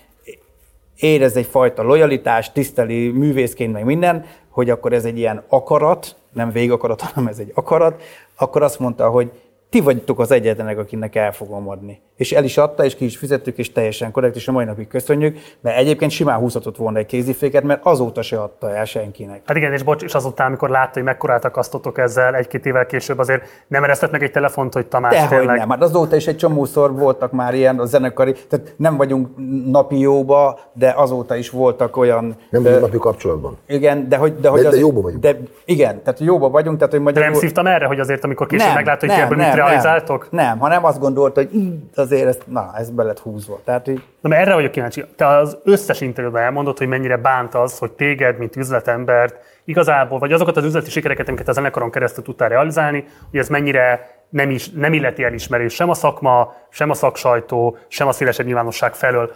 érez 0.99 1.35
egyfajta 1.35 1.83
lojalitást, 1.83 2.53
tiszteli 2.53 3.09
művészként, 3.09 3.73
meg 3.73 3.85
minden, 3.85 4.25
hogy 4.49 4.69
akkor 4.69 4.93
ez 4.93 5.06
egy 5.06 5.17
ilyen 5.17 5.43
akarat, 5.48 6.15
nem 6.33 6.51
végakarat, 6.51 7.01
hanem 7.01 7.27
ez 7.30 7.40
egy 7.40 7.51
akarat, 7.53 8.01
akkor 8.38 8.64
azt 8.64 8.80
mondta, 8.80 9.09
hogy 9.09 9.31
ti 9.72 9.80
vagytok 9.80 10.19
az 10.19 10.32
egyetlenek, 10.32 10.77
akinek 10.77 11.16
el 11.16 11.32
fogom 11.32 11.69
adni. 11.69 12.01
És 12.16 12.32
el 12.32 12.43
is 12.43 12.58
adta, 12.58 12.85
és 12.85 12.95
ki 12.95 13.06
is 13.06 13.17
fizettük, 13.17 13.58
és 13.58 13.72
teljesen 13.72 14.11
korrekt, 14.11 14.35
és 14.35 14.48
a 14.48 14.51
mai 14.51 14.66
napig 14.66 14.88
köszönjük, 14.88 15.38
mert 15.61 15.77
egyébként 15.77 16.11
simán 16.11 16.38
húzhatott 16.38 16.77
volna 16.77 16.98
egy 16.98 17.06
kéziféket, 17.06 17.64
mert 17.64 17.80
azóta 17.83 18.22
se 18.22 18.41
adta 18.41 18.75
el 18.75 18.85
senkinek. 18.85 19.41
Hát 19.45 19.58
igen, 19.58 19.74
és 19.74 19.83
bocs, 19.83 20.03
és 20.03 20.14
azután, 20.14 20.48
amikor 20.48 20.69
látta, 20.69 20.91
hogy 20.93 21.03
mekkorát 21.03 21.45
akasztottok 21.45 21.98
ezzel 21.98 22.35
egy-két 22.35 22.66
évvel 22.66 22.85
később, 22.85 23.19
azért 23.19 23.43
nem 23.67 23.83
eresztett 23.83 24.11
meg 24.11 24.24
egy 24.24 24.32
telefont, 24.32 24.74
hogy 24.74 24.85
Tamás 24.85 25.14
Dehogy 25.14 25.38
tényleg. 25.38 25.58
nem, 25.58 25.69
hát 25.69 25.82
azóta 25.82 26.16
is 26.16 26.27
egy 26.27 26.38
csomószor 26.38 26.95
voltak 26.95 27.32
már 27.32 27.53
ilyen 27.53 27.80
a 27.80 27.85
zenekari, 27.85 28.33
tehát 28.50 28.74
nem 28.77 28.98
vagyunk 28.98 29.27
napi 29.72 30.00
jóba, 30.00 30.59
de 30.74 30.93
azóta 30.95 31.35
is 31.35 31.50
voltak 31.50 31.98
olyan... 31.98 32.35
Nem 32.50 32.64
vagyunk 32.64 32.82
napi 32.82 32.98
kapcsolatban. 32.98 33.58
Igen, 33.67 34.09
de 34.09 34.16
hogy... 34.17 34.35
De, 34.35 34.50
hogy 34.50 34.61
de 34.61 34.67
az- 34.67 34.80
jóba 34.80 35.01
vagyunk. 35.01 35.22
De, 35.22 35.38
igen, 35.66 36.03
tehát 36.03 36.19
jóba 36.19 36.50
vagyunk, 36.50 36.77
tehát 36.77 36.91
hogy 36.91 37.00
De 37.01 37.06
magyarul... 37.06 37.30
nem 37.30 37.40
szívtam 37.40 37.67
erre, 37.67 37.85
hogy 37.85 38.00
azért, 38.00 38.24
amikor 38.24 38.48
később 38.48 38.74
meglátta, 38.74 39.08
hogy 39.08 39.38
mit 39.38 39.60
realizáltok? 39.67 40.31
Nem, 40.31 40.45
nem, 40.45 40.59
hanem 40.59 40.85
azt 40.85 40.99
gondolta, 40.99 41.41
hogy 41.41 41.56
így 41.56 41.73
azért 41.95 42.27
ezt, 42.27 42.41
na, 42.48 42.72
ez 42.75 42.90
be 42.90 43.03
lett 43.03 43.19
húzva. 43.19 43.59
Tehát 43.64 43.88
így, 43.88 44.03
Na, 44.22 44.30
mert 44.30 44.41
erre 44.41 44.53
vagyok 44.53 44.72
kíváncsi. 44.72 45.06
Te 45.15 45.27
az 45.27 45.57
összes 45.64 46.01
interjúban 46.01 46.41
elmondod, 46.41 46.77
hogy 46.77 46.88
mennyire 46.88 47.17
bánt 47.17 47.56
az, 47.56 47.77
hogy 47.77 47.91
téged, 47.91 48.38
mint 48.38 48.56
üzletembert, 48.56 49.35
igazából, 49.64 50.19
vagy 50.19 50.33
azokat 50.33 50.57
az 50.57 50.64
üzleti 50.64 50.90
sikereket, 50.90 51.27
amiket 51.27 51.48
a 51.48 51.51
zenekaron 51.51 51.91
keresztül 51.91 52.23
tudtál 52.23 52.49
realizálni, 52.49 53.06
hogy 53.30 53.40
ez 53.40 53.48
mennyire 53.48 54.19
nem, 54.30 54.49
is, 54.49 54.69
nem 54.69 54.93
illeti 54.93 55.23
elismerés 55.23 55.73
sem 55.73 55.90
a 55.90 55.93
szakma, 55.93 56.53
sem 56.69 56.90
a 56.90 56.93
szaksajtó, 56.93 57.77
sem 57.88 58.07
a 58.07 58.11
szélesebb 58.11 58.45
nyilvánosság 58.45 58.93
felől. 58.93 59.31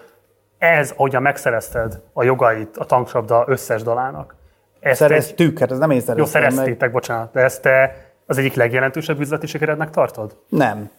Ez, 0.58 0.94
ahogyan 0.96 1.22
megszerezted 1.22 2.02
a 2.14 2.24
jogait 2.24 2.78
a 2.78 2.86
tanksabda 2.86 3.44
összes 3.48 3.84
dalának. 3.84 4.36
Ezt 4.80 5.02
egy, 5.02 5.08
szereztük, 5.08 5.60
hát 5.60 5.72
ez 5.72 5.78
nem 5.78 5.92
én 5.92 5.96
jó, 5.96 6.04
szereztem 6.04 6.42
meg. 6.42 6.52
szereztétek, 6.52 6.92
bocsánat, 6.92 7.32
de 7.32 7.42
ezt 7.42 7.62
te 7.62 8.05
az 8.26 8.38
egyik 8.38 8.54
legjelentősebb 8.54 9.20
üzleti 9.20 9.48
sikerednek 9.48 9.90
tartod? 9.90 10.38
Nem. 10.50 10.90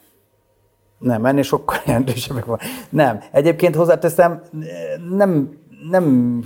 Nem, 0.98 1.24
ennél 1.24 1.42
sokkal 1.42 1.78
jelentősebbek 1.86 2.44
van. 2.44 2.58
Nem. 2.90 3.20
Egyébként 3.32 3.74
hozzáteszem, 3.74 4.42
nem, 5.10 5.58
nem 5.90 6.38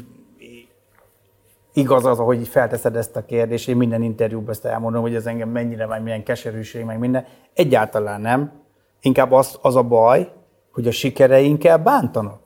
igaz 1.72 2.04
az, 2.04 2.18
ahogy 2.18 2.48
felteszed 2.48 2.96
ezt 2.96 3.16
a 3.16 3.24
kérdést, 3.24 3.68
én 3.68 3.76
minden 3.76 4.02
interjúban 4.02 4.50
ezt 4.50 4.64
elmondom, 4.64 5.02
hogy 5.02 5.14
ez 5.14 5.26
engem 5.26 5.48
mennyire, 5.48 5.86
vagy 5.86 6.02
milyen 6.02 6.22
keserűség, 6.22 6.84
meg 6.84 6.98
minden. 6.98 7.26
Egyáltalán 7.54 8.20
nem. 8.20 8.52
Inkább 9.00 9.32
az, 9.32 9.58
az 9.62 9.76
a 9.76 9.82
baj, 9.82 10.32
hogy 10.72 10.86
a 10.86 10.90
sikereinkkel 10.90 11.78
bántanak. 11.78 12.40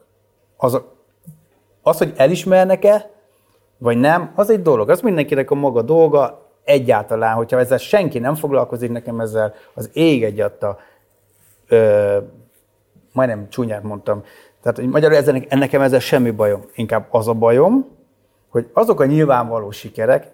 Az, 0.57 0.75
a, 0.75 0.95
az, 1.83 1.99
hogy 1.99 2.13
elismernek-e, 2.17 3.11
vagy 3.79 3.97
nem, 3.97 4.33
az 4.35 4.51
egy 4.51 4.63
dolog. 4.63 4.91
Az 4.91 5.01
mindenkinek 5.01 5.51
a 5.51 5.55
maga 5.55 5.83
dolga, 5.83 6.44
egyáltalán, 6.65 7.35
hogyha 7.35 7.59
ezzel 7.59 7.79
senki 7.79 8.19
nem 8.19 8.35
foglalkozik, 8.35 8.91
nekem 8.91 9.21
ezzel 9.21 9.55
az 9.75 9.91
ég 9.93 10.25
egyatta, 10.25 10.79
ö, 11.69 12.19
majdnem 13.13 13.49
csúnyát 13.49 13.83
mondtam, 13.83 14.23
tehát 14.63 14.79
hogy 14.79 14.89
magyarul 14.89 15.17
ezzel, 15.17 15.43
nekem 15.49 15.81
ezzel 15.81 16.01
semmi 16.01 16.31
bajom. 16.31 16.65
Inkább 16.75 17.07
az 17.11 17.29
a 17.29 17.33
bajom, 17.33 17.87
hogy 18.49 18.71
azok 18.73 19.01
a 19.01 19.05
nyilvánvaló 19.05 19.71
sikerek, 19.71 20.33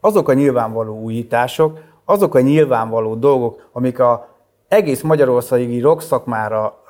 azok 0.00 0.28
a 0.28 0.32
nyilvánvaló 0.32 1.00
újítások, 1.00 1.78
azok 2.04 2.34
a 2.34 2.40
nyilvánvaló 2.40 3.14
dolgok, 3.14 3.68
amik 3.72 3.98
a 3.98 4.28
egész 4.68 5.00
magyarországi 5.00 5.80
rock 5.80 6.00
szakmára, 6.00 6.82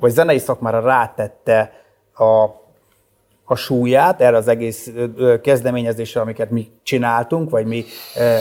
vagy 0.00 0.10
zenei 0.10 0.38
szakmára 0.38 0.80
rátette 0.80 1.72
a, 2.14 2.44
a 3.50 3.56
súlyát 3.56 4.20
erre 4.20 4.36
az 4.36 4.48
egész 4.48 4.92
kezdeményezésre, 5.42 6.20
amiket 6.20 6.50
mi 6.50 6.68
csináltunk, 6.82 7.50
vagy 7.50 7.66
mi 7.66 7.84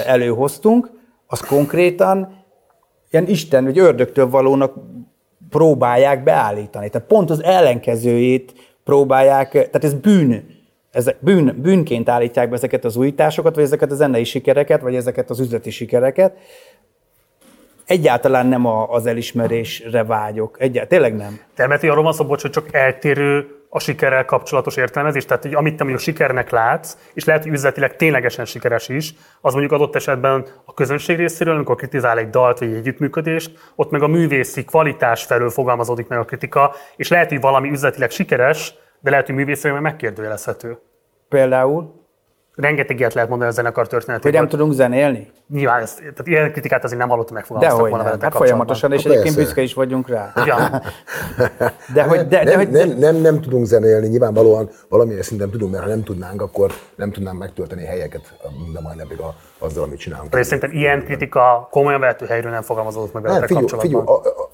előhoztunk, 0.06 0.90
az 1.28 1.40
konkrétan 1.40 2.46
ilyen 3.10 3.28
Isten 3.28 3.64
vagy 3.64 3.80
ördögtől 3.80 4.30
valónak 4.30 4.74
próbálják 5.50 6.24
beállítani. 6.24 6.90
Tehát 6.90 7.08
pont 7.08 7.30
az 7.30 7.44
ellenkezőjét 7.44 8.54
próbálják, 8.84 9.52
tehát 9.52 9.84
ez 9.84 9.94
bűn. 9.94 10.58
Ezek 10.92 11.18
bűn, 11.20 11.60
bűnként 11.62 12.10
állítják 12.10 12.50
be 12.50 12.56
ezeket 12.56 12.86
az 12.86 12.96
újításokat, 12.96 13.56
vagy 13.56 13.64
ezeket 13.64 13.92
a 13.92 13.96
zenei 13.96 14.24
sikereket, 14.24 14.82
vagy 14.82 14.96
ezeket 14.96 15.30
az 15.30 15.40
üzleti 15.40 15.70
sikereket. 15.70 16.38
Egyáltalán 17.86 18.48
nem 18.48 18.66
a, 18.66 18.90
az 18.90 19.06
elismerésre 19.06 20.04
vágyok. 20.04 20.58
Egyáltalán, 20.60 20.88
tényleg 20.88 21.16
nem. 21.16 21.40
De 21.56 21.68
mert 21.68 21.84
arról 21.84 22.04
van 22.04 22.14
szó, 22.14 22.26
bocs, 22.26 22.42
hogy 22.42 22.52
csak 22.52 22.74
eltérő 22.74 23.59
a 23.69 23.80
sikerrel 23.80 24.25
kapcsolatos 24.25 24.75
értelmezés, 24.75 25.25
tehát 25.25 25.43
hogy 25.43 25.53
amit 25.53 25.75
te 25.75 25.83
mondjuk 25.83 26.03
sikernek 26.03 26.49
látsz, 26.49 26.98
és 27.14 27.25
lehet, 27.25 27.43
hogy 27.43 27.51
üzletileg 27.51 27.95
ténylegesen 27.95 28.45
sikeres 28.45 28.89
is, 28.89 29.14
az 29.41 29.51
mondjuk 29.53 29.73
adott 29.73 29.95
esetben 29.95 30.45
a 30.65 30.73
közönség 30.73 31.17
részéről, 31.17 31.56
amikor 31.56 31.75
kritizál 31.75 32.17
egy 32.17 32.30
dalt 32.30 32.59
vagy 32.59 32.67
egy 32.67 32.75
együttműködést, 32.75 33.72
ott 33.75 33.91
meg 33.91 34.01
a 34.01 34.07
művészi 34.07 34.65
kvalitás 34.65 35.23
felől 35.23 35.49
fogalmazódik 35.49 36.07
meg 36.07 36.19
a 36.19 36.25
kritika, 36.25 36.75
és 36.95 37.09
lehet, 37.09 37.30
hogy 37.30 37.41
valami 37.41 37.69
üzletileg 37.69 38.11
sikeres, 38.11 38.73
de 38.99 39.09
lehet, 39.09 39.25
hogy 39.25 39.35
művészileg 39.35 39.73
meg 39.73 39.81
megkérdőjelezhető. 39.81 40.77
Például, 41.30 41.99
Rengeteg 42.62 43.00
ilyet 43.00 43.14
lehet 43.14 43.30
mondani 43.30 43.50
a 43.52 43.54
zenekar 43.54 43.84
hogy 43.84 43.92
történetében. 43.92 44.40
nem 44.40 44.50
tudunk 44.50 44.74
zenélni? 44.74 45.32
Nyilván, 45.48 45.82
ezt, 45.82 45.98
tehát 45.98 46.28
ilyen 46.28 46.52
kritikát 46.52 46.84
azért 46.84 47.00
nem 47.00 47.10
hallottam 47.10 47.36
megfogalmaztak 47.36 47.80
volna 47.80 47.96
nem. 47.96 48.06
veletek 48.06 48.32
Hát 48.32 48.42
folyamatosan, 48.42 48.92
és 48.92 49.04
Hát 49.04 49.12
egyébként 49.12 49.36
büszke 49.36 49.62
is 49.62 49.74
vagyunk 49.74 50.10
rá. 50.10 50.34
Ja. 50.46 50.58
De 51.94 52.04
hogy, 52.04 52.28
de, 52.28 52.44
de, 52.44 52.44
nem, 52.44 52.58
hogy, 52.58 52.70
nem, 52.70 52.90
nem, 52.90 53.16
nem 53.16 53.42
tudunk 53.42 53.66
zenélni, 53.66 54.08
nyilvánvalóan 54.08 54.70
valamilyen 54.90 55.22
szinten 55.22 55.50
tudunk, 55.50 55.72
mert 55.72 55.84
ha 55.84 55.90
nem 55.90 56.04
tudnánk, 56.04 56.42
akkor 56.42 56.72
nem 56.96 57.12
tudnánk 57.12 57.40
megtölteni 57.40 57.86
helyeket 57.86 58.34
mind 58.64 58.76
a 58.76 58.82
mai 58.82 58.96
napig 58.96 59.20
a, 59.20 59.36
azzal, 59.60 59.84
amit 59.84 60.00
csinálunk. 60.00 60.30
De 60.32 60.44
szerintem 60.44 60.72
ilyen 60.72 61.04
kritika 61.04 61.68
komolyan 61.72 62.00
vehető 62.00 62.26
helyről 62.26 62.52
nem 62.52 62.62
fogalmazódott 62.62 63.14
meg 63.14 63.24
veletek 63.24 63.48
figyelj, 63.48 63.68
figyelj 63.68 63.92
kapcsolatban. 63.92 64.34
a, 64.36 64.42
a, 64.42 64.50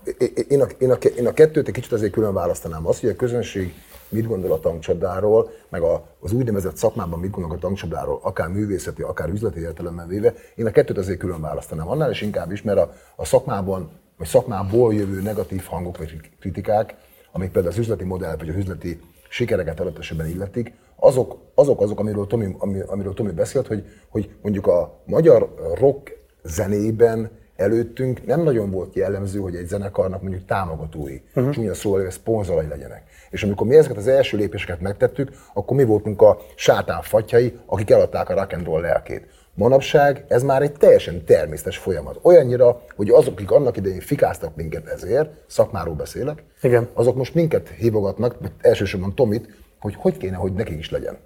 én, 0.48 0.61
a, 0.61 0.66
én, 0.77 0.92
a, 0.92 0.95
én 1.17 1.27
a 1.27 1.34
kettőt 1.34 1.67
egy 1.67 1.74
kicsit 1.74 1.92
azért 1.92 2.11
külön 2.11 2.34
választanám. 2.34 2.88
Az, 2.88 3.00
hogy 3.00 3.09
a 3.09 3.16
közönség 3.16 3.74
mit 4.09 4.27
gondol 4.27 4.51
a 4.51 4.59
tankcsapdáról, 4.59 5.50
meg 5.69 5.82
a, 5.82 6.03
az 6.19 6.32
úgynevezett 6.32 6.75
szakmában 6.75 7.19
mit 7.19 7.32
gondolnak 7.32 7.58
a 7.58 7.61
tankcsapdáról, 7.61 8.19
akár 8.22 8.48
művészeti, 8.48 9.01
akár 9.01 9.30
üzleti 9.30 9.59
értelemben 9.59 10.08
véve, 10.08 10.34
én 10.56 10.66
a 10.66 10.72
kettőt 10.72 10.98
azért 10.98 11.19
külön 11.19 11.42
választanám. 11.42 11.90
Annál 11.90 12.11
is 12.11 12.22
inkább 12.22 12.51
is, 12.51 12.61
mert 12.61 12.77
a, 12.77 12.93
a 13.16 13.25
szakmában, 13.25 13.90
vagy 14.17 14.27
szakmából 14.27 14.93
jövő 14.93 15.22
negatív 15.22 15.64
hangok 15.64 15.98
vagy 15.98 16.32
kritikák, 16.40 16.95
amik 17.32 17.51
például 17.51 17.74
az 17.74 17.80
üzleti 17.80 18.03
modellt, 18.03 18.40
vagy 18.40 18.50
az 18.50 18.56
üzleti 18.56 19.00
sikereket 19.30 19.80
adott 19.80 19.98
esetben 19.98 20.27
illetik, 20.27 20.74
azok 20.95 21.38
azok, 21.56 21.82
azok 21.82 22.00
amiről, 22.00 22.27
Tomi, 22.27 22.56
ami, 22.58 22.80
amiről 22.80 23.14
Tomi 23.14 23.32
beszélt, 23.32 23.67
hogy, 23.67 23.85
hogy 24.09 24.30
mondjuk 24.42 24.67
a 24.67 25.00
magyar 25.06 25.53
rock 25.80 26.17
zenében 26.43 27.30
előttünk 27.56 28.25
nem 28.25 28.42
nagyon 28.42 28.72
volt 28.72 28.95
jellemző, 28.95 29.40
hogy 29.40 29.56
egy 29.56 29.67
zenekarnak 29.67 30.22
mondjuk 30.22 30.45
támogatói, 30.45 31.22
uh-huh. 31.35 31.53
csúnya 31.53 31.74
szóval 31.74 32.01
hogy 32.01 32.11
szponzorai 32.11 32.67
legyenek. 32.67 33.03
És 33.29 33.43
amikor 33.43 33.67
mi 33.67 33.75
ezeket 33.75 33.97
az 33.97 34.07
első 34.07 34.37
lépéseket 34.37 34.81
megtettük, 34.81 35.31
akkor 35.53 35.77
mi 35.77 35.83
voltunk 35.83 36.21
a 36.21 36.37
sátán 36.55 37.01
fatjai, 37.01 37.59
akik 37.65 37.89
eladták 37.89 38.29
a 38.29 38.33
rock 38.33 38.53
and 38.53 38.65
roll 38.65 38.81
lelkét. 38.81 39.27
Manapság 39.53 40.25
ez 40.27 40.43
már 40.43 40.61
egy 40.61 40.71
teljesen 40.71 41.25
természetes 41.25 41.77
folyamat. 41.77 42.19
Olyannyira, 42.21 42.81
hogy 42.95 43.09
azok, 43.09 43.33
akik 43.33 43.51
annak 43.51 43.77
idején 43.77 43.99
fikáztak 43.99 44.55
minket 44.55 44.87
ezért, 44.87 45.29
szakmáról 45.47 45.95
beszélek, 45.95 46.43
Igen. 46.61 46.87
azok 46.93 47.15
most 47.15 47.33
minket 47.33 47.69
hívogatnak, 47.69 48.37
elsősorban 48.61 49.15
Tomit, 49.15 49.47
hogy 49.79 49.95
hogy 49.97 50.17
kéne, 50.17 50.35
hogy 50.35 50.53
nekik 50.53 50.79
is 50.79 50.89
legyen. 50.89 51.17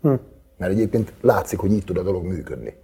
Hm. 0.00 0.14
Mert 0.56 0.72
egyébként 0.72 1.12
látszik, 1.20 1.58
hogy 1.58 1.72
így 1.72 1.84
tud 1.84 1.96
a 1.96 2.02
dolog 2.02 2.24
működni. 2.24 2.74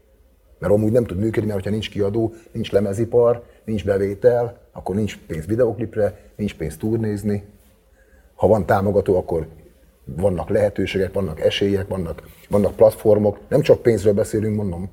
Mert 0.58 0.73
amúgy 0.73 0.92
nem 0.92 1.05
tud 1.05 1.18
működni, 1.18 1.50
mert 1.50 1.65
ha 1.65 1.70
nincs 1.70 1.90
kiadó, 1.90 2.34
nincs 2.52 2.73
lemezipar, 2.73 3.42
nincs 3.65 3.84
bevétel, 3.84 4.60
akkor 4.73 4.94
nincs 4.94 5.18
pénz 5.26 5.47
videoklipre, 5.47 6.18
nincs 6.36 6.55
pénz 6.55 6.76
turnézni. 6.76 7.44
Ha 8.41 8.47
van 8.47 8.67
támogató, 8.67 9.17
akkor 9.17 9.47
vannak 10.05 10.49
lehetőségek, 10.49 11.12
vannak 11.12 11.41
esélyek, 11.41 11.89
vannak, 11.89 12.23
vannak 12.49 12.75
platformok. 12.75 13.39
Nem 13.49 13.60
csak 13.60 13.83
pénzről 13.83 14.12
beszélünk, 14.12 14.57
mondom, 14.57 14.91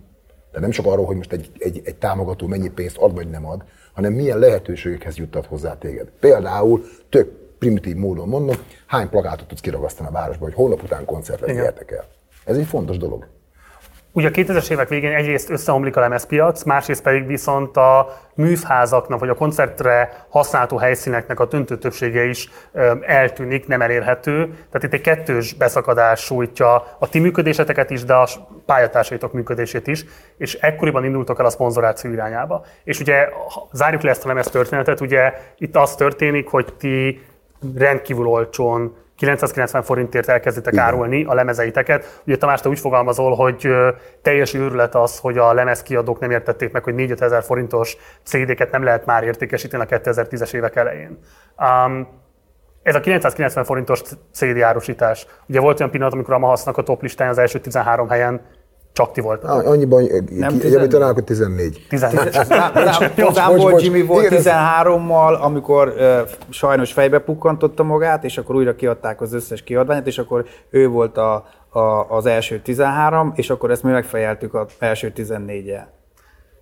de 0.51 0.59
nem 0.59 0.69
csak 0.69 0.85
arról, 0.85 1.05
hogy 1.05 1.15
most 1.15 1.31
egy, 1.31 1.51
egy, 1.57 1.81
egy 1.83 1.95
támogató 1.95 2.47
mennyi 2.47 2.69
pénzt 2.69 2.97
ad 2.97 3.13
vagy 3.13 3.29
nem 3.29 3.45
ad, 3.45 3.63
hanem 3.93 4.13
milyen 4.13 4.39
lehetőségekhez 4.39 5.17
juttat 5.17 5.45
hozzá 5.45 5.77
téged. 5.77 6.09
Például 6.19 6.83
tök 7.09 7.31
primitív 7.59 7.95
módon 7.95 8.27
mondom, 8.27 8.55
hány 8.85 9.09
plakátot 9.09 9.47
tudsz 9.47 9.61
kiragasztani 9.61 10.09
a 10.09 10.11
városba, 10.11 10.43
hogy 10.43 10.53
holnap 10.53 10.83
után 10.83 11.05
koncertre 11.05 11.53
gyertek 11.53 11.91
el. 11.91 12.05
Ez 12.45 12.57
egy 12.57 12.65
fontos 12.65 12.97
dolog. 12.97 13.27
Ugye 14.11 14.27
a 14.27 14.31
2000-es 14.31 14.71
évek 14.71 14.89
végén 14.89 15.13
egyrészt 15.13 15.49
összeomlik 15.49 15.95
a 15.95 15.99
lemezpiac, 15.99 16.63
másrészt 16.63 17.01
pedig 17.03 17.27
viszont 17.27 17.77
a 17.77 18.17
műfházaknak 18.35 19.19
vagy 19.19 19.29
a 19.29 19.35
koncertre 19.35 20.25
használható 20.29 20.77
helyszíneknek 20.77 21.39
a 21.39 21.45
döntő 21.45 21.77
többsége 21.77 22.25
is 22.25 22.49
eltűnik, 23.01 23.67
nem 23.67 23.81
elérhető. 23.81 24.45
Tehát 24.45 24.83
itt 24.83 24.93
egy 24.93 25.01
kettős 25.01 25.53
beszakadás 25.53 26.19
sújtja 26.19 26.95
a 26.99 27.09
ti 27.09 27.19
működéseteket 27.19 27.89
is, 27.89 28.03
de 28.03 28.13
a 28.13 28.27
pályatársaitok 28.65 29.33
működését 29.33 29.87
is, 29.87 30.05
és 30.37 30.53
ekkoriban 30.53 31.03
indultok 31.03 31.39
el 31.39 31.45
a 31.45 31.49
szponzoráció 31.49 32.11
irányába. 32.11 32.65
És 32.83 32.99
ugye 32.99 33.29
zárjuk 33.71 34.01
le 34.01 34.09
ezt 34.09 34.25
a 34.25 34.27
lemez 34.27 34.47
történetet, 34.47 35.01
ugye 35.01 35.33
itt 35.57 35.75
az 35.75 35.95
történik, 35.95 36.47
hogy 36.47 36.73
ti 36.77 37.21
rendkívül 37.75 38.25
olcsón 38.27 38.95
990 39.17 39.81
forintért 39.83 40.29
elkezditek 40.29 40.73
Igen. 40.73 40.85
árulni 40.85 41.23
a 41.23 41.33
lemezeiteket. 41.33 42.21
Ugye 42.25 42.37
Tamás, 42.37 42.61
te 42.61 42.69
úgy 42.69 42.79
fogalmazol, 42.79 43.35
hogy 43.35 43.69
teljes 44.21 44.53
őrület 44.53 44.95
az, 44.95 45.19
hogy 45.19 45.37
a 45.37 45.53
lemezkiadók 45.53 46.19
nem 46.19 46.31
értették 46.31 46.71
meg, 46.71 46.83
hogy 46.83 46.95
4 46.95 47.21
ezer 47.21 47.43
forintos 47.43 47.97
CD-ket 48.23 48.71
nem 48.71 48.83
lehet 48.83 49.05
már 49.05 49.23
értékesíteni 49.23 49.83
a 49.83 49.85
2010-es 49.85 50.53
évek 50.53 50.75
elején. 50.75 51.19
Um, 51.57 52.07
ez 52.83 52.95
a 52.95 52.99
990 52.99 53.63
forintos 53.63 54.01
CD 54.33 54.61
árusítás. 54.61 55.25
Ugye 55.47 55.59
volt 55.59 55.79
olyan 55.79 55.91
pillanat, 55.91 56.13
amikor 56.13 56.33
a 56.33 56.39
Mahasznak 56.39 56.77
a 56.77 56.83
top 56.83 57.01
listáján 57.01 57.31
az 57.31 57.37
első 57.37 57.59
13 57.59 58.09
helyen 58.09 58.41
csak 58.97 59.11
ti 59.11 59.21
voltatok. 59.21 59.63
Ah, 59.63 59.69
Annyiban, 59.69 60.01
Nem 60.29 60.51
ki- 60.51 60.57
14. 60.59 60.71
javítanál, 60.71 61.13
hogy 61.13 61.23
14. 61.23 61.85
14. 61.89 62.23
bocs, 63.15 63.25
Hozámból. 63.27 63.79
Jimmy 63.81 64.01
volt 64.01 64.25
Igen, 64.25 64.37
ez- 64.37 64.45
13-mal, 64.47 65.39
amikor 65.41 65.87
uh, 65.97 66.19
sajnos 66.49 66.93
fejbe 66.93 67.19
pukkantotta 67.19 67.83
magát, 67.83 68.23
és 68.23 68.37
akkor 68.37 68.55
újra 68.55 68.75
kiadták 68.75 69.21
az 69.21 69.33
összes 69.33 69.63
kiadványt, 69.63 70.07
és 70.07 70.17
akkor 70.17 70.45
ő 70.69 70.87
volt 70.87 71.17
a, 71.17 71.45
a, 71.69 71.79
az 72.09 72.25
első 72.25 72.59
13, 72.59 73.31
és 73.35 73.49
akkor 73.49 73.71
ezt 73.71 73.83
mi 73.83 73.91
megfejeltük 73.91 74.53
az 74.53 74.67
első 74.79 75.11
14-el. 75.15 75.83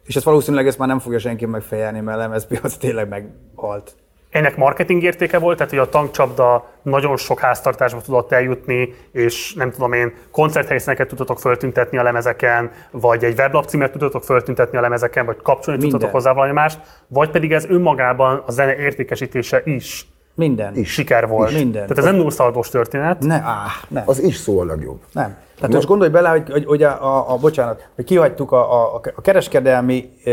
És 0.03 0.15
ezt 0.15 0.25
valószínűleg 0.25 0.67
ezt 0.67 0.77
már 0.77 0.87
nem 0.87 0.99
fogja 0.99 1.19
senki 1.19 1.45
megfejelni, 1.45 1.99
mert 1.99 2.17
a 2.17 2.21
lemezpiac 2.21 2.75
tényleg 2.77 3.07
meghalt. 3.09 3.95
Ennek 4.35 4.57
marketing 4.57 5.03
értéke 5.03 5.39
volt, 5.39 5.57
tehát 5.57 5.71
hogy 5.71 5.81
a 5.81 5.89
tankcsapda 5.89 6.69
nagyon 6.81 7.17
sok 7.17 7.39
háztartásba 7.39 8.01
tudott 8.01 8.31
eljutni, 8.31 8.93
és 9.11 9.53
nem 9.53 9.71
tudom 9.71 9.93
én, 9.93 10.13
koncerthelyszíneket 10.31 11.07
tudtatok 11.07 11.39
föltüntetni 11.39 11.97
a 11.97 12.03
lemezeken, 12.03 12.71
vagy 12.91 13.23
egy 13.23 13.37
weblap 13.37 13.65
címet 13.65 13.91
tudtatok 13.91 14.23
föltüntetni 14.23 14.77
a 14.77 14.81
lemezeken, 14.81 15.25
vagy 15.25 15.37
kapcsolni 15.41 15.79
Minden. 15.79 15.99
tudtatok 15.99 16.15
hozzá 16.15 16.33
valami 16.33 16.53
mást, 16.53 16.79
vagy 17.07 17.29
pedig 17.29 17.51
ez 17.51 17.65
önmagában 17.65 18.43
a 18.45 18.51
zene 18.51 18.77
értékesítése 18.77 19.61
is 19.65 20.07
Minden. 20.35 20.75
Is. 20.75 20.91
siker 20.91 21.27
volt. 21.27 21.51
Minden. 21.51 21.81
Tehát 21.81 21.97
ez 21.97 22.03
nem 22.03 22.15
nullszaldós 22.15 22.69
történet. 22.69 23.19
Ne, 23.19 23.33
áh, 23.33 23.71
nem. 23.87 24.03
Az 24.05 24.23
is 24.23 24.35
szó 24.35 24.59
a 24.59 24.65
legjobb. 24.65 24.99
Nem. 25.11 25.37
Tehát 25.55 25.73
most 25.73 25.87
gondolj 25.87 26.09
bele, 26.09 26.29
hogy, 26.29 26.51
hogy, 26.51 26.65
hogy 26.65 26.83
a, 26.83 27.15
a, 27.15 27.33
a, 27.33 27.37
bocsánat, 27.37 27.89
hogy 27.95 28.05
kihagytuk 28.05 28.51
a, 28.51 28.93
a, 28.95 29.01
a 29.15 29.21
kereskedelmi 29.21 30.09
e, 30.23 30.31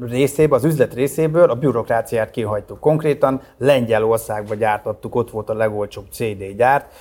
részéből, 0.00 0.58
az 0.58 0.64
üzlet 0.64 0.94
részéből 0.94 1.50
a 1.50 1.54
bürokráciát 1.54 2.30
kihagytuk. 2.30 2.80
Konkrétan 2.80 3.40
Lengyelországba 3.58 4.54
gyártottuk, 4.54 5.14
ott 5.14 5.30
volt 5.30 5.50
a 5.50 5.54
legolcsóbb 5.54 6.06
CD 6.10 6.56
gyárt, 6.56 6.92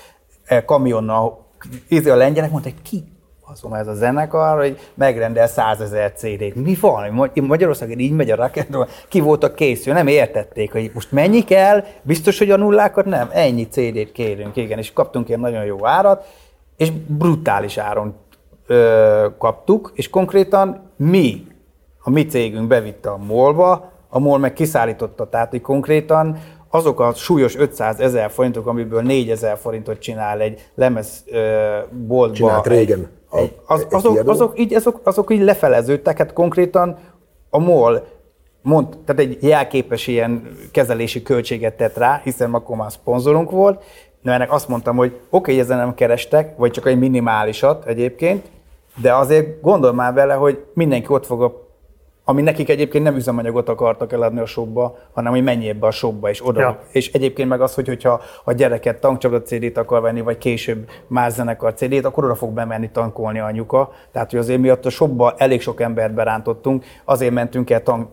e, 0.45 0.65
kamionnal, 0.65 1.45
ízé 1.89 2.09
a 2.09 2.15
lengyelek 2.15 2.51
mondták, 2.51 2.73
ki 2.83 3.03
azon 3.51 3.75
ez 3.75 3.87
a 3.87 3.93
zenekar, 3.93 4.57
hogy 4.59 4.79
megrendel 4.93 5.47
százezer 5.47 6.11
CD-t. 6.13 6.55
Mi 6.55 6.77
van? 6.81 7.11
Magy- 7.11 7.41
Magyarországon 7.41 7.99
így 7.99 8.11
megy 8.11 8.31
a 8.31 8.35
rakettról, 8.35 8.87
ki 9.07 9.19
voltak 9.19 9.55
készül, 9.55 9.93
nem 9.93 10.07
értették, 10.07 10.71
hogy 10.71 10.91
most 10.93 11.11
mennyi 11.11 11.43
kell, 11.43 11.83
biztos, 12.01 12.37
hogy 12.37 12.51
a 12.51 12.57
nullákat 12.57 13.05
nem, 13.05 13.29
ennyi 13.31 13.67
CD-t 13.67 14.11
kérünk, 14.11 14.55
igen, 14.55 14.77
és 14.77 14.93
kaptunk 14.93 15.27
ilyen 15.27 15.39
nagyon 15.39 15.65
jó 15.65 15.85
árat, 15.87 16.25
és 16.77 16.91
brutális 17.07 17.77
áron 17.77 18.15
ö, 18.67 19.25
kaptuk, 19.37 19.91
és 19.95 20.09
konkrétan 20.09 20.91
mi, 20.97 21.47
a 21.99 22.09
mi 22.09 22.25
cégünk 22.25 22.67
bevitte 22.67 23.09
a 23.09 23.17
molba, 23.17 23.91
a 24.09 24.19
MOL 24.19 24.37
meg 24.37 24.53
kiszállította, 24.53 25.29
tehát 25.29 25.49
hogy 25.49 25.61
konkrétan 25.61 26.37
azok 26.69 26.99
a 26.99 27.13
súlyos 27.13 27.55
500 27.57 27.99
ezer 27.99 28.29
forintok, 28.29 28.67
amiből 28.67 29.01
4 29.01 29.29
ezer 29.29 29.57
forintot 29.57 29.99
csinál 29.99 30.39
egy 30.39 30.69
lemez 30.75 31.23
boltba. 31.91 32.35
Csinált 32.35 32.67
régen 32.67 32.99
a- 32.99 33.24
az, 33.65 33.87
azok, 33.89 34.27
azok, 34.27 34.59
így, 34.59 34.73
azok, 34.73 34.99
azok 35.03 35.33
így 35.33 35.41
lefeleződtek, 35.41 36.17
hát 36.17 36.33
konkrétan 36.33 36.97
a 37.49 37.59
MOL 37.59 38.07
mond, 38.61 38.97
tehát 39.05 39.21
egy 39.21 39.43
jelképes 39.43 40.07
ilyen 40.07 40.57
kezelési 40.71 41.21
költséget 41.21 41.77
tett 41.77 41.97
rá, 41.97 42.21
hiszen 42.23 42.53
akkor 42.53 42.77
már 42.77 42.91
szponzorunk 42.91 43.51
volt, 43.51 43.83
de 44.21 44.31
ennek 44.31 44.51
azt 44.51 44.67
mondtam, 44.67 44.95
hogy 44.95 45.09
oké, 45.09 45.21
okay, 45.29 45.59
ezen 45.59 45.77
nem 45.77 45.93
kerestek, 45.93 46.57
vagy 46.57 46.71
csak 46.71 46.87
egy 46.87 46.99
minimálisat 46.99 47.85
egyébként, 47.85 48.45
de 49.01 49.15
azért 49.15 49.61
gondol 49.61 49.93
már 49.93 50.13
vele, 50.13 50.33
hogy 50.33 50.65
mindenki 50.73 51.07
ott 51.09 51.25
fog 51.25 51.43
a 51.43 51.64
ami 52.27 52.41
nekik 52.41 52.69
egyébként 52.69 53.03
nem 53.03 53.15
üzemanyagot 53.15 53.69
akartak 53.69 54.11
eladni 54.11 54.39
a 54.39 54.45
shopba, 54.45 54.97
hanem 55.13 55.31
hogy 55.31 55.43
mennyi 55.43 55.69
ebbe 55.69 55.87
a 55.87 55.91
shopba 55.91 56.29
és 56.29 56.47
oda. 56.47 56.59
Ja. 56.59 56.79
És 56.91 57.11
egyébként 57.11 57.49
meg 57.49 57.61
az, 57.61 57.73
hogy, 57.73 57.87
hogyha 57.87 58.21
a 58.43 58.51
gyereket 58.51 58.99
tankcsapda 58.99 59.41
CD-t 59.41 59.77
akar 59.77 60.01
venni, 60.01 60.21
vagy 60.21 60.37
később 60.37 60.89
más 61.07 61.33
zenekar 61.33 61.73
CD-t, 61.73 62.05
akkor 62.05 62.23
oda 62.23 62.35
fog 62.35 62.53
bemenni 62.53 62.89
tankolni 62.89 63.39
anyuka. 63.39 63.91
Tehát, 64.11 64.29
hogy 64.29 64.39
azért 64.39 64.59
miatt 64.59 64.85
a 64.85 64.89
shopba 64.89 65.33
elég 65.37 65.61
sok 65.61 65.81
embert 65.81 66.13
berántottunk, 66.13 66.83
azért 67.03 67.33
mentünk 67.33 67.69
el 67.69 67.83
tank 67.83 68.07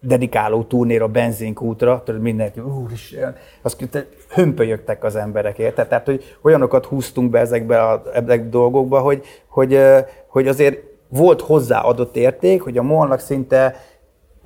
dedikáló 0.00 0.62
turnéra, 0.62 1.08
benzinkútra, 1.08 2.02
tudod, 2.04 2.20
mindenki, 2.20 2.60
úristen, 2.60 3.36
azt 3.62 3.88
te- 3.90 4.08
hömpölyögtek 4.28 5.04
az 5.04 5.16
emberek, 5.16 5.58
érted? 5.58 5.88
Tehát, 5.88 6.06
hogy 6.06 6.36
olyanokat 6.42 6.86
húztunk 6.86 7.30
be 7.30 7.38
ezekbe 7.38 7.82
a, 7.82 8.02
ezekbe 8.12 8.46
a 8.46 8.50
dolgokba, 8.50 9.00
hogy, 9.00 9.24
hogy, 9.48 9.80
hogy 10.26 10.48
azért 10.48 10.87
volt 11.08 11.40
hozzáadott 11.40 12.16
érték, 12.16 12.62
hogy 12.62 12.78
a 12.78 12.82
molnak 12.82 13.20
szinte 13.20 13.76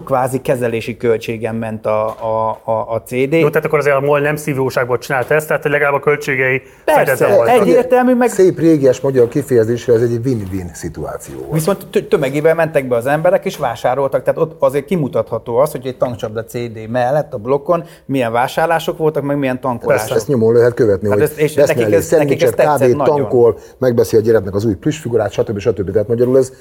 kvázi 0.05 0.41
kezelési 0.41 0.97
költségen 0.97 1.55
ment 1.55 1.87
a, 1.87 2.07
a, 2.07 2.61
a, 2.65 2.95
a 2.95 3.03
CD. 3.07 3.33
Jó, 3.33 3.49
tehát 3.49 3.65
akkor 3.65 3.79
azért 3.79 3.97
a 3.97 4.01
MOL 4.01 4.21
nem 4.21 4.37
szívóságból 4.37 4.99
csinálta 4.99 5.35
ezt, 5.35 5.47
tehát 5.47 5.65
legalább 5.65 5.93
a 5.95 6.01
költségei 6.01 6.63
Persze, 6.85 7.45
egyértelmű, 7.47 8.15
meg 8.15 8.29
Szép 8.29 8.59
régies 8.59 9.01
magyar 9.01 9.29
kifejezésre 9.29 9.93
ez 9.93 10.01
egy 10.03 10.21
win-win 10.25 10.71
szituáció 10.75 11.39
volt. 11.39 11.53
Viszont 11.53 11.87
tö- 11.91 12.09
tömegében 12.09 12.57
mentek 12.57 12.89
be 12.89 12.97
az 12.97 13.07
emberek, 13.07 13.45
és 13.45 13.57
vásároltak. 13.57 14.23
Tehát 14.23 14.41
ott 14.41 14.57
azért 14.59 14.85
kimutatható 14.85 15.57
az, 15.57 15.71
hogy 15.71 15.87
egy 15.87 15.97
tankcsapda 15.97 16.45
CD 16.45 16.89
mellett 16.91 17.35
a 17.35 17.39
blokkon 17.39 17.85
milyen 18.07 18.33
vásárlások 18.33 18.99
voltak, 18.99 19.23
meg 19.23 19.39
milyen 19.39 19.61
tankolások. 19.61 20.17
Ezt 20.17 20.29
nyomon 20.29 20.55
lehet 20.55 20.75
követni, 20.75 21.09
Hát 21.09 21.19
hogy 21.19 21.33
és 21.37 21.55
nekik 21.55 21.77
mellé 21.77 21.95
ez- 21.97 22.11
nekik 22.11 22.43
ez 22.43 22.51
kávét, 22.51 22.97
nagyon. 22.97 23.17
tankol, 23.17 23.59
megbeszél 23.79 24.21
a 24.21 24.23
gyereknek 24.23 24.55
az 24.55 24.65
új 24.65 24.75
plüssfigurát, 24.75 25.31
stb. 25.33 25.59
stb. 25.59 25.91
Tehát 25.93 26.09
magyarul 26.09 26.39
ez, 26.39 26.53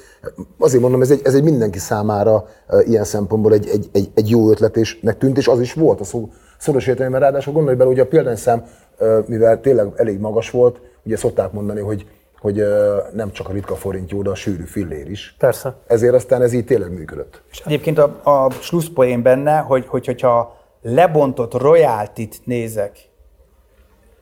azért 0.59 0.81
mondom, 0.81 1.01
ez 1.01 1.11
egy, 1.11 1.21
ez 1.23 1.33
egy 1.33 1.43
mindenki 1.43 1.79
számára 1.79 2.45
ilyen 2.85 3.03
szempontból 3.31 3.53
egy, 3.53 3.67
egy, 3.67 3.89
egy, 3.91 4.11
egy 4.13 4.29
jó 4.29 4.49
ötletésnek 4.49 5.17
tűnt, 5.17 5.37
és 5.37 5.47
az 5.47 5.59
is 5.59 5.73
volt 5.73 5.99
a 5.99 6.03
szó 6.03 6.29
szoros 6.57 6.87
értelemben. 6.87 7.21
Ráadásul 7.21 7.53
gondolj 7.53 7.75
bele, 7.75 7.89
hogy 7.89 7.99
a 7.99 8.07
példányszám, 8.07 8.65
mivel 9.25 9.61
tényleg 9.61 9.87
elég 9.95 10.19
magas 10.19 10.49
volt, 10.49 10.81
ugye 11.03 11.17
szokták 11.17 11.51
mondani, 11.51 11.79
hogy 11.79 12.05
hogy 12.39 12.63
nem 13.13 13.31
csak 13.31 13.49
a 13.49 13.51
ritka 13.51 13.75
forint 13.75 14.11
jó, 14.11 14.21
de 14.21 14.29
a 14.29 14.35
sűrű 14.35 14.63
fillér 14.63 15.09
is. 15.09 15.35
Persze. 15.37 15.75
Ezért 15.87 16.13
aztán 16.13 16.41
ez 16.41 16.53
így 16.53 16.65
tényleg 16.65 16.91
működött. 16.93 17.41
És 17.51 17.61
egyébként 17.65 17.97
a, 17.97 18.19
a 18.23 18.51
slusszpoén 18.51 19.21
benne, 19.21 19.57
hogy, 19.57 19.85
hogy, 19.87 20.05
hogyha 20.05 20.57
lebontott 20.81 21.53
royaltit 21.53 22.41
nézek 22.43 22.97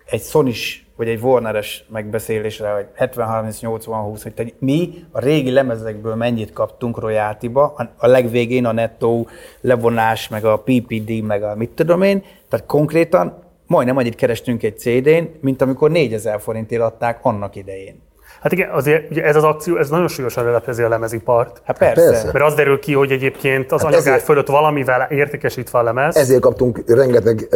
egy 0.06 0.22
sony 0.22 0.54
vagy 1.00 1.08
egy 1.08 1.22
Warneres 1.22 1.86
megbeszélésre, 1.90 2.72
hogy 2.72 3.10
70-30-80-20, 3.10 4.19
hogy 4.24 4.34
te, 4.34 4.45
mi 4.60 4.90
a 5.11 5.19
régi 5.19 5.52
lemezekből 5.52 6.16
mennyit 6.16 6.53
kaptunk 6.53 7.00
royaltiba, 7.00 7.76
a 7.98 8.08
legvégén 8.08 8.66
a 8.66 8.72
nettó 8.72 9.28
levonás, 9.61 10.28
meg 10.28 10.45
a 10.45 10.58
PPD, 10.58 11.24
meg 11.24 11.44
a 11.44 11.56
mit 11.56 11.69
tudom 11.69 12.02
én, 12.02 12.24
tehát 12.50 12.66
konkrétan 12.66 13.44
majdnem 13.68 13.98
annyit 13.98 14.16
kerestünk 14.16 14.64
egy 14.64 14.80
CD-n, 14.80 15.24
mint 15.42 15.61
amikor 15.61 15.92
4000 15.92 16.42
forintért 16.42 16.82
adták 16.82 17.19
annak 17.26 17.56
idején. 17.56 18.02
Hát 18.42 18.51
igen, 18.51 18.69
azért 18.69 19.11
ugye 19.11 19.24
ez 19.24 19.35
az 19.35 19.43
akció, 19.43 19.77
ez 19.77 19.90
nagyon 19.90 20.08
súlyosan 20.08 20.45
leleplezi 20.45 20.82
a 20.82 20.90
lemezipart. 20.90 21.61
Hát 21.64 21.77
persze. 21.77 22.03
persze. 22.09 22.30
Mert 22.34 22.45
az 22.45 22.53
derül 22.53 22.80
ki, 22.80 22.93
hogy 22.93 23.11
egyébként 23.11 23.72
az 23.72 23.82
Hát 23.82 23.92
anyagár 23.92 24.08
ezért- 24.14 24.26
fölött 24.26 24.48
valamivel 24.48 25.08
értékesítve 25.11 25.80
a 25.80 25.84
lemez. 25.84 26.16
Ezért 26.16 26.42
kaptunk 26.42 26.84
rengeteg 26.88 27.48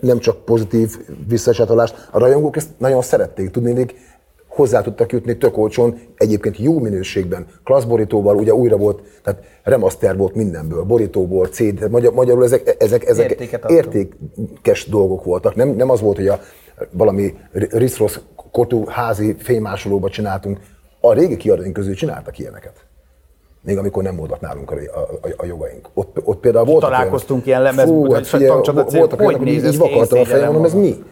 nem 0.00 0.18
csak 0.18 0.44
pozitív 0.44 0.96
visszacsatolást. 1.28 2.08
A 2.10 2.18
rajongók 2.18 2.56
ezt 2.56 2.68
nagyon 2.78 3.02
szerették. 3.02 3.50
Tudnék, 3.50 3.94
hozzá 4.48 4.80
tudtak 4.80 5.12
jutni 5.12 5.36
tök 5.36 5.58
olcsón, 5.58 5.98
egyébként 6.16 6.58
jó 6.58 6.78
minőségben, 6.78 7.46
klassz 7.64 7.84
borítóval, 7.84 8.36
ugye 8.36 8.54
újra 8.54 8.76
volt, 8.76 9.00
tehát 9.24 9.40
remaster 9.62 10.16
volt 10.16 10.34
mindenből, 10.34 10.82
borítóból, 10.82 11.46
CD, 11.46 11.90
magyar, 11.90 12.12
magyarul 12.12 12.44
ezek, 12.44 12.76
ezek, 12.78 13.04
ezek 13.04 13.40
értékes 13.68 14.88
dolgok 14.88 15.24
voltak. 15.24 15.54
Nem, 15.54 15.68
nem 15.68 15.90
az 15.90 16.00
volt, 16.00 16.16
hogy 16.16 16.28
a 16.28 16.40
valami 16.90 17.34
Riszrosz 17.52 18.20
kotú 18.52 18.86
házi 18.86 19.36
fénymásolóba 19.38 20.10
csináltunk. 20.10 20.58
A 21.00 21.12
régi 21.12 21.36
kiadóink 21.36 21.72
közül 21.72 21.94
csináltak 21.94 22.38
ilyeneket. 22.38 22.74
Még 23.60 23.78
amikor 23.78 24.02
nem 24.02 24.16
voltak 24.16 24.40
nálunk 24.40 24.70
a, 24.70 24.74
a, 25.22 25.28
a 25.36 25.46
jogaink. 25.46 25.88
Ott, 25.94 26.16
ott 26.24 26.40
például 26.40 26.64
voltak 26.64 26.90
Találkoztunk 26.90 27.46
ilyen 27.46 27.62
lemezben, 27.62 27.86
Fú, 27.86 28.06
hogy 28.06 28.30
hát 28.30 28.40
cég, 28.40 28.48
voltak 28.48 29.18
hogy 29.18 29.26
olyanok, 29.26 29.44
néz 29.44 29.64
így, 29.64 29.78
vakartam 29.78 30.20
a 30.20 30.24
fejem, 30.24 30.44
mondom, 30.44 30.64
ez 30.64 30.74
mi? 30.74 31.02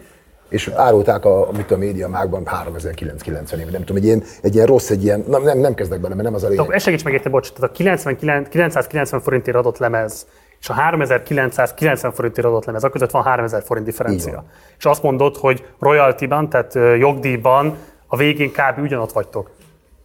És 0.49 0.67
árulták 0.67 1.25
a, 1.25 1.49
mit 1.57 1.71
a 1.71 1.77
média 1.77 2.07
mágban 2.07 2.45
3990 2.45 3.59
év, 3.59 3.71
nem 3.71 3.79
tudom, 3.79 3.97
egy 3.97 4.03
ilyen, 4.03 4.23
egy 4.41 4.55
ilyen 4.55 4.65
rossz, 4.65 4.89
egy 4.89 5.03
ilyen, 5.03 5.23
nem, 5.27 5.43
nem, 5.43 5.57
nem 5.57 5.73
kezdek 5.73 5.99
bele, 5.99 6.13
mert 6.13 6.27
nem 6.27 6.35
az 6.35 6.43
a 6.43 6.47
lényeg. 6.47 6.71
ezt 6.71 6.83
segíts 6.85 7.03
meg 7.03 7.13
érteni, 7.13 7.33
bocs, 7.33 7.51
tehát 7.51 7.69
a 7.69 7.73
99, 7.73 8.49
990 8.49 9.21
forintért 9.21 9.57
adott 9.57 9.77
lemez 9.77 10.25
és 10.61 10.69
a 10.69 10.73
3990 10.73 12.11
forintért 12.11 12.47
adott 12.47 12.65
lemez, 12.65 12.81
akkor 12.81 12.99
között 12.99 13.11
van 13.11 13.23
3000 13.23 13.63
forint 13.63 13.85
differencia. 13.85 14.43
És 14.77 14.85
azt 14.85 15.03
mondod, 15.03 15.37
hogy 15.37 15.65
royalty-ban, 15.79 16.49
tehát 16.49 16.73
jogdíjban 16.99 17.77
a 18.07 18.17
végén 18.17 18.51
kb. 18.51 18.81
ugyanott 18.81 19.11
vagytok. 19.11 19.49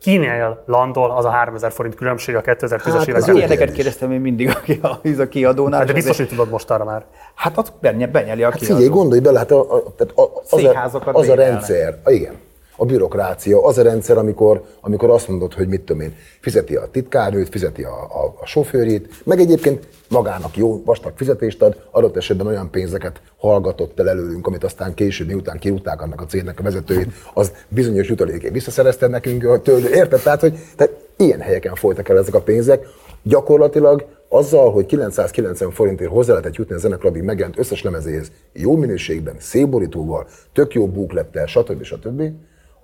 Kinél 0.01 0.63
landol 0.67 1.11
az 1.11 1.25
a 1.25 1.31
3000 1.31 1.73
forint 1.73 1.95
különbség 1.95 2.37
a 2.37 2.41
2010-es 2.41 2.93
Hát, 2.93 3.07
évek 3.09 3.23
az 3.23 3.29
Ilyeneket 3.29 3.73
kérdeztem 3.73 4.13
én 4.13 4.21
mindig 4.21 4.49
aki 4.49 4.81
a, 4.83 5.01
a 5.19 5.29
kiadónál. 5.29 5.79
Hát 5.79 5.89
De 5.89 5.93
biztos, 5.93 6.17
hogy 6.17 6.29
tudod 6.29 6.51
most 6.51 6.71
arra 6.71 6.85
már. 6.85 7.05
Hát 7.35 7.59
az 7.59 7.73
benyeli, 7.81 8.43
a 8.43 8.51
Hát 8.51 8.59
kiadó. 8.59 8.75
figyelj, 8.75 8.89
gondolj 8.89 9.21
bele, 9.21 9.39
hát 9.39 9.51
a, 9.51 9.61
a, 9.61 9.83
tehát 9.97 10.13
a, 10.17 10.43
az, 10.51 10.65
a, 10.65 11.01
az 11.13 11.29
a 11.29 11.35
rendszer, 11.35 11.99
a, 12.05 12.11
igen, 12.11 12.35
a 12.77 12.85
bürokrácia, 12.85 13.65
az 13.65 13.79
a 13.79 13.83
rendszer, 13.83 14.19
amikor, 14.19 14.65
amikor 14.81 15.11
azt 15.11 15.29
mondod, 15.29 15.55
hogy 15.55 15.69
mit 15.69 15.81
tudom 15.81 16.03
én, 16.03 16.15
fizeti 16.41 16.77
a 16.77 16.89
titkárnőt, 16.91 17.49
fizeti 17.49 17.83
a, 17.83 18.03
a, 18.03 18.35
a 18.41 18.47
sofőrét, 18.47 19.23
meg 19.25 19.41
egyébként 19.41 19.89
magának 20.09 20.57
jó 20.57 20.83
vastag 20.85 21.13
fizetést 21.17 21.63
ad, 21.63 21.83
adott 21.91 22.17
esetben 22.17 22.47
olyan 22.47 22.71
pénzeket 22.71 23.21
hallgatott 23.39 23.99
el 23.99 24.09
előlünk, 24.09 24.47
amit 24.47 24.65
aztán 24.65 24.95
később, 24.95 25.27
miután 25.27 25.59
kirúgták 25.59 26.03
annak 26.03 26.21
a 26.21 26.27
cégnek 26.27 26.61
a 26.61 26.63
vezetőjét, 26.63 27.13
az 27.35 27.53
bizonyos 27.69 28.09
jutalékét 28.09 28.53
visszaszerezte 28.53 29.07
nekünk 29.07 29.63
tőle. 29.63 29.89
Érted? 29.89 30.23
Tehát, 30.23 30.41
hogy 30.41 30.59
tehát 30.77 30.95
ilyen 31.17 31.41
helyeken 31.41 31.75
folytak 31.75 32.09
el 32.09 32.19
ezek 32.19 32.35
a 32.35 32.41
pénzek. 32.41 32.87
Gyakorlatilag 33.23 34.07
azzal, 34.29 34.73
hogy 34.73 34.87
990 34.87 35.71
forintért 35.71 36.11
hozzá 36.11 36.33
lehetett 36.33 36.55
jutni 36.55 36.75
a 36.75 36.79
zenekarabig 36.79 37.23
megjelent 37.23 37.59
összes 37.59 37.83
lemezéhez, 37.83 38.31
jó 38.53 38.77
minőségben, 38.77 39.35
szép 39.39 39.69
borítóval, 39.69 40.27
tök 40.53 40.75
jó 40.75 40.89
búklettel, 40.89 41.47
stb. 41.47 41.83
stb. 41.83 42.23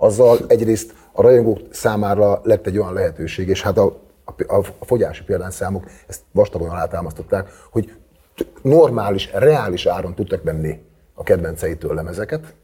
Azzal 0.03 0.39
egyrészt 0.47 0.95
a 1.13 1.23
rajongók 1.23 1.59
számára 1.71 2.41
lett 2.45 2.67
egy 2.67 2.79
olyan 2.79 2.93
lehetőség, 2.93 3.49
és 3.49 3.63
hát 3.63 3.79
a, 3.79 4.01
a, 4.25 4.57
a 4.79 4.85
fogyási 4.85 5.25
példányszámok 5.25 5.85
ezt 6.09 6.21
vastagon 6.33 6.69
alátámasztották, 6.69 7.49
hogy 7.71 7.93
normális, 8.63 9.31
reális 9.33 9.87
áron 9.87 10.15
tudtak 10.15 10.43
venni 10.43 10.83
a 11.15 11.23
kedvenceitől 11.23 11.95
lemezeket, 11.95 12.55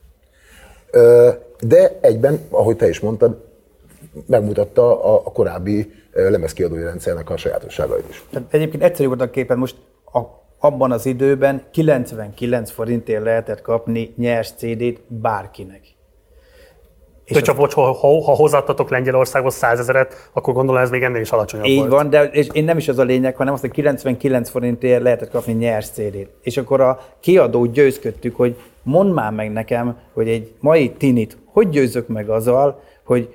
de 1.60 1.99
egyben, 2.00 2.41
ahogy 2.50 2.76
te 2.76 2.89
is 2.89 3.00
mondtad, 3.00 3.44
megmutatta 4.26 5.05
a, 5.05 5.23
a 5.25 5.33
korábbi 5.33 5.92
lemezkiadói 6.12 6.83
rendszernek 6.83 7.31
a 7.31 7.36
sajátosságait 7.36 8.08
is. 8.08 8.25
Tehát 8.31 8.55
egyébként 8.55 8.83
egyszerű 8.83 9.08
volt 9.08 9.20
a 9.20 9.31
képen, 9.31 9.58
most 9.58 9.76
a, 10.12 10.20
abban 10.58 10.92
az 10.92 11.07
időben 11.07 11.62
99 11.70 12.70
forintért 12.70 13.23
lehetett 13.23 13.62
kapni 13.62 14.15
nyers 14.17 14.50
CD-t 14.50 15.00
bárkinek. 15.07 15.97
És 17.28 17.34
hogyha 17.34 17.55
bocs, 17.55 17.74
ha, 17.74 17.92
ha, 17.92 18.23
ha 18.23 18.32
hozzáadtatok 18.32 18.90
Lengyelországhoz 18.90 19.55
100 19.55 19.78
ezeret, 19.78 20.31
akkor 20.32 20.55
gondolom 20.55 20.82
ez 20.82 20.90
még 20.90 21.02
ennél 21.02 21.20
is 21.20 21.31
alacsonyabb 21.31 21.66
Így 21.66 21.78
volt. 21.78 21.90
van, 21.90 22.10
de 22.10 22.24
és 22.24 22.47
én 22.52 22.65
nem 22.65 22.76
is 22.76 22.89
az 22.89 22.98
a 22.98 23.02
lényeg, 23.02 23.36
hanem 23.36 23.52
azt, 23.52 23.62
hogy 23.62 23.70
99 23.70 24.50
forintért 24.50 25.02
lehetett 25.02 25.31
kapni 25.31 25.52
nyers 25.52 25.86
CD-t. 25.86 26.28
És 26.42 26.57
akkor 26.57 26.81
a 26.81 27.00
kiadót 27.20 27.73
győzködtük, 27.73 28.36
hogy 28.36 28.57
mondd 28.82 29.10
már 29.10 29.32
meg 29.32 29.52
nekem, 29.52 29.97
hogy 30.12 30.28
egy 30.28 30.52
mai 30.60 30.90
tinit 30.90 31.36
hogy 31.58 31.68
győzök 31.68 32.08
meg 32.08 32.28
azzal, 32.28 32.82
hogy 33.05 33.34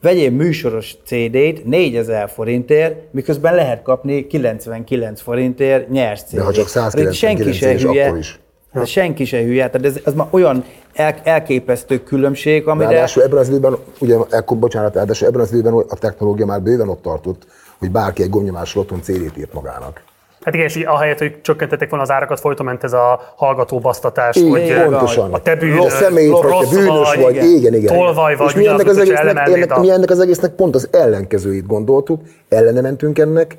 vegyél 0.00 0.30
műsoros 0.30 0.94
CD-t 1.04 1.64
4000 1.64 2.28
forintért, 2.28 3.12
miközben 3.12 3.54
lehet 3.54 3.82
kapni 3.82 4.26
99 4.26 5.20
forintért 5.20 5.88
nyers 5.88 6.22
CD-t. 6.22 6.34
De 6.34 6.42
ha 6.42 6.52
csak 6.52 6.70
Hát 6.70 6.94
itt 6.94 7.12
199 7.12 7.16
senki 7.16 7.52
se 7.52 7.72
és 7.72 7.82
hülye, 7.82 8.06
akkor 8.06 8.18
is. 8.18 8.40
De 8.72 8.84
senki 8.84 9.24
se 9.24 9.42
hülye, 9.42 9.70
tehát 9.70 9.86
ez, 9.86 10.00
ez 10.04 10.14
már 10.14 10.26
olyan 10.30 10.64
el, 10.92 11.14
elképesztő 11.22 12.02
különbség, 12.02 12.66
amire... 12.66 12.90
Ráadásul 12.90 13.22
ebben 13.22 13.38
az 13.38 13.48
időben, 13.48 13.76
ugye, 13.98 14.16
ekkor, 14.30 14.58
bocsánat, 14.58 14.94
ráadásul 14.94 15.28
ebben 15.28 15.40
az 15.40 15.52
időben 15.52 15.84
a 15.88 15.96
technológia 15.96 16.46
már 16.46 16.62
bőven 16.62 16.88
ott 16.88 17.02
tartott, 17.02 17.46
hogy 17.78 17.90
bárki 17.90 18.22
egy 18.22 18.30
gomnyomásról 18.30 18.82
otthon 18.82 19.02
CD-t 19.02 19.38
írt 19.38 19.52
magának. 19.52 20.02
Hát 20.44 20.54
igen, 20.54 20.66
és 20.66 20.76
így 20.76 20.84
ahelyett, 20.86 21.18
hogy 21.18 21.40
csökkentették 21.40 21.88
volna 21.88 22.04
az 22.04 22.10
árakat, 22.10 22.40
folyton 22.40 22.66
ment 22.66 22.84
ez 22.84 22.92
a 22.92 23.20
hallgatóbasztatás, 23.36 24.36
Így, 24.36 24.50
hogy 24.50 24.72
pontosan. 24.84 25.32
a 25.32 25.38
te 25.38 25.56
bűnöd, 25.56 25.76
Rossz 25.76 25.94
szemét 25.94 26.30
vagy, 26.30 26.42
rossz 26.42 26.68
te 26.68 26.76
bűnös 26.76 27.14
vagy, 27.14 27.34
igen. 27.34 27.48
igen, 27.48 27.74
igen. 27.74 27.96
Tolvaj 27.96 28.36
vagy, 28.36 28.46
és 28.46 28.54
mi 28.54 28.66
ennek, 28.66 28.86
az 28.86 28.98
egésznek, 28.98 29.48
ennek, 29.48 29.72
a- 29.76 29.80
mi 29.80 29.90
ennek 29.90 30.10
az 30.10 30.20
egésznek 30.20 30.54
pont 30.54 30.74
az 30.74 30.88
ellenkezőit 30.90 31.66
gondoltuk, 31.66 32.20
ellene 32.48 32.80
mentünk 32.80 33.18
ennek, 33.18 33.56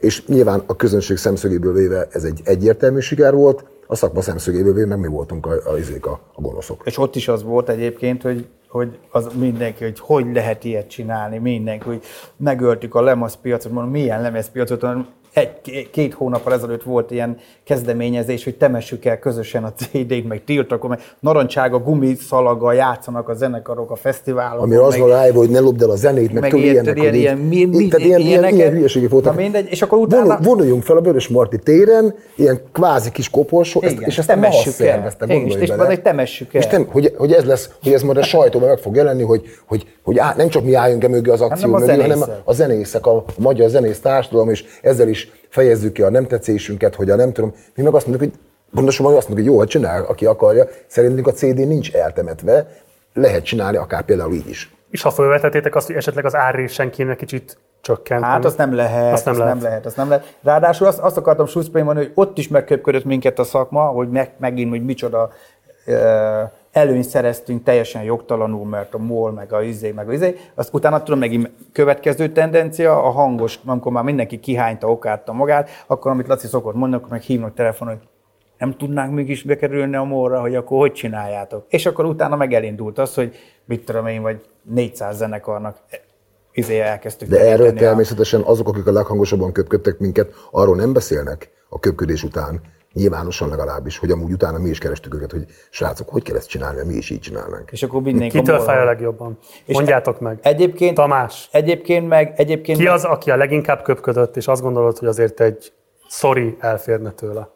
és 0.00 0.26
nyilván 0.26 0.62
a 0.66 0.76
közönség 0.76 1.16
szemszögéből 1.16 1.72
véve 1.72 2.06
ez 2.12 2.24
egy 2.24 2.40
egyértelmű 2.44 2.98
siker 2.98 3.34
volt, 3.34 3.64
a 3.90 3.94
szakma 3.94 4.20
szemszögéből 4.20 4.86
meg 4.86 4.98
mi 4.98 5.06
voltunk 5.06 5.46
a, 5.46 5.50
a, 5.50 6.08
a, 6.08 6.20
a 6.32 6.40
gonoszok. 6.40 6.82
És 6.84 6.98
ott 6.98 7.16
is 7.16 7.28
az 7.28 7.42
volt 7.42 7.68
egyébként, 7.68 8.22
hogy, 8.22 8.46
hogy 8.68 8.98
az 9.10 9.28
mindenki, 9.34 9.84
hogy 9.84 9.98
hogy 9.98 10.26
lehet 10.32 10.64
ilyet 10.64 10.88
csinálni, 10.88 11.38
mindenki, 11.38 11.86
hogy 11.86 12.02
megöltük 12.36 12.94
a 12.94 13.00
lemezpiacot, 13.00 13.72
mondom, 13.72 13.92
milyen 13.92 14.22
lemezpiacot, 14.22 14.82
egy, 15.38 15.90
két 15.90 16.14
hónappal 16.14 16.52
ezelőtt 16.52 16.82
volt 16.82 17.10
ilyen 17.10 17.36
kezdeményezés, 17.64 18.44
hogy 18.44 18.56
temessük 18.56 19.04
el 19.04 19.18
közösen 19.18 19.64
a 19.64 19.72
CD-t, 19.72 20.28
meg 20.28 20.44
tiltakom, 20.44 20.90
meg 20.90 21.00
narancsága 21.20 21.78
gumiszalaggal 21.78 22.74
játszanak 22.74 23.28
a 23.28 23.34
zenekarok 23.34 23.90
a 23.90 23.96
fesztiválokon. 23.96 24.64
Ami 24.64 24.74
az 24.74 24.98
van 24.98 25.08
rájva, 25.08 25.38
hogy 25.38 25.50
ne 25.50 25.60
lopd 25.60 25.82
el 25.82 25.90
a 25.90 25.96
zenét, 25.96 26.32
meg, 26.32 26.42
meg 26.42 26.50
tudod, 26.50 26.64
ilyen, 26.64 26.84
ilyenek, 26.84 26.96
ilyen, 26.96 27.36
hogy 27.36 27.52
ilyen, 27.52 27.72
ilyen, 27.72 27.88
tehát 27.88 28.06
ilyen, 28.06 28.20
ilyen, 28.20 28.20
ilyeneket- 28.20 28.58
ilyen 28.58 28.72
hülyeségek 28.72 29.10
voltak. 29.10 29.36
Mindegy, 29.36 29.66
és 29.70 29.82
akkor 29.82 29.98
utána... 29.98 30.24
Vonul, 30.24 30.42
vonuljunk 30.42 30.82
fel 30.82 30.96
a 30.96 31.00
Vörös 31.00 31.28
Marti 31.28 31.58
téren, 31.58 32.14
ilyen 32.36 32.60
kvázi 32.72 33.10
kis 33.10 33.30
koporsó, 33.30 33.82
ezt, 33.82 34.00
és 34.00 34.18
ezt 34.18 34.28
temessük 34.28 34.66
el. 34.66 34.72
szervezte, 34.72 35.26
gondolj 35.26 35.62
és 35.62 35.68
bele. 35.68 35.84
majd 35.84 36.02
temessük 36.02 36.54
el. 36.54 36.60
És 36.60 36.66
nem, 36.66 36.86
hogy, 36.90 37.14
hogy, 37.16 37.32
ez 37.32 37.44
lesz, 37.44 37.70
hogy 37.82 37.92
ez 37.92 38.02
majd 38.02 38.16
a 38.16 38.22
sajtóban 38.22 38.68
meg 38.68 38.78
fog 38.78 38.96
jelenni, 38.96 39.22
hogy, 39.22 39.42
hogy, 39.66 39.86
hogy 40.02 40.18
á, 40.18 40.34
nem 40.36 40.48
csak 40.48 40.64
mi 40.64 40.74
álljunk 40.74 41.04
e 41.04 41.08
mögé 41.08 41.30
az 41.30 41.40
akció 41.40 41.74
a 41.74 41.78
mögé, 41.78 42.00
hanem 42.00 42.24
a 42.44 42.52
zenészek, 42.52 43.06
a 43.06 43.24
magyar 43.38 43.68
zenész 43.68 44.00
társadalom, 44.00 44.50
és 44.50 44.64
ezzel 44.82 45.08
is 45.08 45.27
fejezzük 45.48 45.92
ki 45.92 46.02
a 46.02 46.10
nem 46.10 46.26
tetszésünket, 46.26 46.94
hogy 46.94 47.10
a 47.10 47.16
nem 47.16 47.32
tudom, 47.32 47.54
mi 47.74 47.82
meg 47.82 47.94
azt 47.94 48.06
mondjuk, 48.06 48.30
hogy 48.30 48.40
pontosabban 48.74 49.16
azt 49.16 49.28
mondjuk, 49.28 49.46
hogy 49.46 49.56
jó, 49.56 49.60
hát 49.60 49.70
csinál, 49.70 50.04
aki 50.04 50.26
akarja. 50.26 50.66
Szerintünk 50.86 51.26
a 51.26 51.32
CD 51.32 51.66
nincs 51.66 51.92
eltemetve, 51.92 52.66
lehet 53.14 53.44
csinálni 53.44 53.76
akár 53.76 54.02
például 54.02 54.32
így 54.32 54.48
is. 54.48 54.72
És 54.90 55.02
ha 55.02 55.10
felvetettétek 55.10 55.74
azt, 55.74 55.86
hogy 55.86 55.96
esetleg 55.96 56.24
az 56.24 56.34
árrésen 56.34 56.90
kéne 56.90 57.14
kicsit 57.14 57.58
csökkenteni. 57.80 58.32
Hát 58.32 58.44
azt 58.44 58.56
nem 58.56 58.74
lehet, 58.74 59.12
Azt 59.12 59.24
nem 59.24 59.34
azt 59.34 59.42
lehet. 59.42 59.54
nem 59.54 59.64
lehet, 59.64 59.86
azt 59.86 59.96
nem 59.96 60.08
lehet. 60.08 60.36
Ráadásul 60.42 60.86
azt, 60.86 60.98
azt 60.98 61.16
akartam 61.16 61.46
Suszpén 61.46 61.84
mondani, 61.84 62.06
hogy 62.06 62.14
ott 62.16 62.38
is 62.38 62.48
megköpködött 62.48 63.04
minket 63.04 63.38
a 63.38 63.44
szakma, 63.44 63.82
hogy 63.82 64.08
meg, 64.10 64.30
megint, 64.38 64.70
hogy 64.70 64.84
micsoda 64.84 65.30
ö, 65.86 66.42
előnyt 66.72 67.04
szereztünk 67.04 67.62
teljesen 67.62 68.02
jogtalanul, 68.02 68.66
mert 68.66 68.94
a 68.94 68.98
MOL, 68.98 69.32
meg 69.32 69.52
a 69.52 69.62
izé, 69.62 69.90
meg 69.90 70.08
a 70.08 70.12
izé. 70.12 70.36
Azt 70.54 70.74
utána 70.74 71.02
tudom 71.02 71.18
megint 71.18 71.50
következő 71.72 72.28
tendencia, 72.32 73.02
a 73.02 73.10
hangos, 73.10 73.58
amikor 73.64 73.92
már 73.92 74.04
mindenki 74.04 74.40
kihányta, 74.40 74.90
okárta 74.90 75.32
magát, 75.32 75.70
akkor 75.86 76.10
amit 76.10 76.26
Laci 76.26 76.46
szokott 76.46 76.74
mondani, 76.74 77.02
akkor 77.02 77.12
meg 77.12 77.22
hívnak 77.22 77.54
telefonon, 77.54 77.94
hogy 77.94 78.06
nem 78.58 78.76
tudnánk 78.76 79.14
mégis 79.14 79.42
bekerülni 79.42 79.96
a 79.96 80.02
morra, 80.02 80.40
hogy 80.40 80.54
akkor 80.54 80.78
hogy 80.78 80.92
csináljátok. 80.92 81.64
És 81.68 81.86
akkor 81.86 82.04
utána 82.04 82.36
meg 82.36 82.52
elindult 82.52 82.98
az, 82.98 83.14
hogy 83.14 83.34
mit 83.64 83.84
tudom 83.84 84.06
én, 84.06 84.22
vagy 84.22 84.44
400 84.62 85.16
zenekarnak 85.16 85.76
izé 86.52 86.80
elkezdtük. 86.80 87.28
De 87.28 87.38
erről 87.38 87.56
teríteni 87.56 87.78
a- 87.78 87.88
természetesen 87.88 88.40
azok, 88.40 88.68
akik 88.68 88.86
a 88.86 88.92
leghangosabban 88.92 89.52
köpködtek 89.52 89.98
minket, 89.98 90.32
arról 90.50 90.76
nem 90.76 90.92
beszélnek 90.92 91.50
a 91.68 91.78
köpködés 91.78 92.22
után, 92.22 92.60
nyilvánosan 92.98 93.48
legalábbis, 93.48 93.98
hogy 93.98 94.10
amúgy 94.10 94.32
utána 94.32 94.58
mi 94.58 94.68
is 94.68 94.78
kerestük 94.78 95.14
őket, 95.14 95.30
hogy 95.30 95.44
srácok, 95.70 96.08
hogy 96.08 96.22
kell 96.22 96.36
ezt 96.36 96.48
csinálni, 96.48 96.76
mert 96.76 96.88
mi 96.88 96.94
is 96.94 97.10
így 97.10 97.20
csinálnánk. 97.20 97.72
És 97.72 97.82
akkor 97.82 98.02
mindenki 98.02 98.38
Kitől 98.38 98.58
fáj 98.58 98.80
a 98.80 98.84
legjobban? 98.84 99.38
És 99.64 99.74
Mondjátok 99.74 100.20
meg. 100.20 100.38
Egyébként, 100.42 100.94
Tamás. 100.94 101.48
Egyébként 101.52 102.08
meg, 102.08 102.32
egyébként 102.36 102.78
Ki 102.78 102.84
meg, 102.84 102.92
az, 102.92 103.04
aki 103.04 103.30
a 103.30 103.36
leginkább 103.36 103.82
köpködött, 103.82 104.36
és 104.36 104.46
azt 104.46 104.62
gondolod, 104.62 104.98
hogy 104.98 105.08
azért 105.08 105.40
egy 105.40 105.72
sorry 106.08 106.56
elférne 106.60 107.10
tőle? 107.10 107.48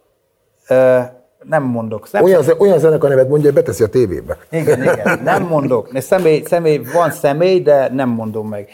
Ö, 0.69 0.99
nem 1.43 1.63
mondok. 1.63 2.11
Nem, 2.11 2.23
Olyan, 2.25 2.43
ze- 2.43 2.61
olyan 2.61 2.79
zenekar 2.79 3.09
nevet 3.11 3.29
mondja, 3.29 3.53
hogy 3.53 3.59
beteszi 3.63 3.83
a 3.85 3.89
tévébe. 3.89 4.37
Igen, 4.51 4.83
igen. 4.83 5.21
Nem 5.23 5.43
mondok. 5.43 5.89
Személy, 5.95 6.43
személy, 6.47 6.81
van 6.93 7.11
személy, 7.11 7.61
de 7.61 7.89
nem 7.93 8.09
mondom 8.09 8.49
meg. 8.49 8.69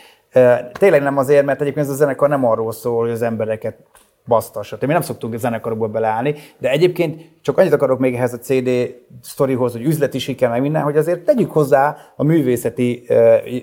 Tényleg 0.73 1.03
nem 1.03 1.19
azért, 1.19 1.45
mert 1.45 1.61
egyébként 1.61 1.87
ez 1.87 1.93
a 1.93 1.97
zenekar 1.97 2.29
nem 2.29 2.45
arról 2.45 2.73
szól, 2.73 3.01
hogy 3.01 3.11
az 3.11 3.23
embereket 3.23 3.77
basztassa. 4.29 4.75
Tehát 4.75 4.87
mi 4.87 4.93
nem 4.93 5.03
szoktunk 5.03 5.39
zenekarokba 5.39 5.89
beleállni, 5.89 6.35
de 6.59 6.71
egyébként 6.71 7.31
csak 7.43 7.59
annyit 7.59 7.73
akarok 7.73 7.99
még 7.99 8.15
ehhez 8.15 8.33
a 8.33 8.39
CD 8.39 8.71
sztorihoz, 9.23 9.73
hogy 9.73 9.85
üzleti 9.85 10.19
siker, 10.19 10.51
meg 10.51 10.61
minden, 10.61 10.83
hogy 10.83 10.97
azért 10.97 11.25
tegyük 11.25 11.51
hozzá 11.51 11.97
a 12.17 12.25
művészeti 12.25 13.07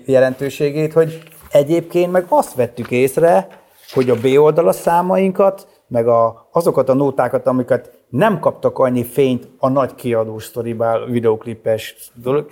jelentőségét, 0.06 0.92
hogy 0.92 1.22
egyébként 1.50 2.12
meg 2.12 2.24
azt 2.28 2.54
vettük 2.54 2.90
észre, 2.90 3.48
hogy 3.92 4.10
a 4.10 4.14
B 4.14 4.26
oldal 4.38 4.68
a 4.68 4.72
számainkat, 4.72 5.68
meg 5.88 6.08
a, 6.08 6.48
azokat 6.52 6.88
a 6.88 6.94
nótákat, 6.94 7.46
amiket 7.46 7.90
nem 8.08 8.40
kaptak 8.40 8.78
annyi 8.78 9.04
fényt 9.04 9.48
a 9.58 9.68
nagy 9.68 9.94
kiadós 9.94 10.44
sztoribál, 10.44 11.04
videoklipes 11.04 12.10
dolog, 12.14 12.46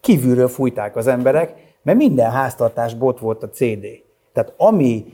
kívülről 0.00 0.48
fújták 0.48 0.96
az 0.96 1.06
emberek, 1.06 1.54
mert 1.82 1.98
minden 1.98 2.30
háztartásból 2.30 3.08
ott 3.08 3.18
volt 3.18 3.42
a 3.42 3.48
CD. 3.48 3.86
Tehát 4.32 4.54
amire 4.56 5.04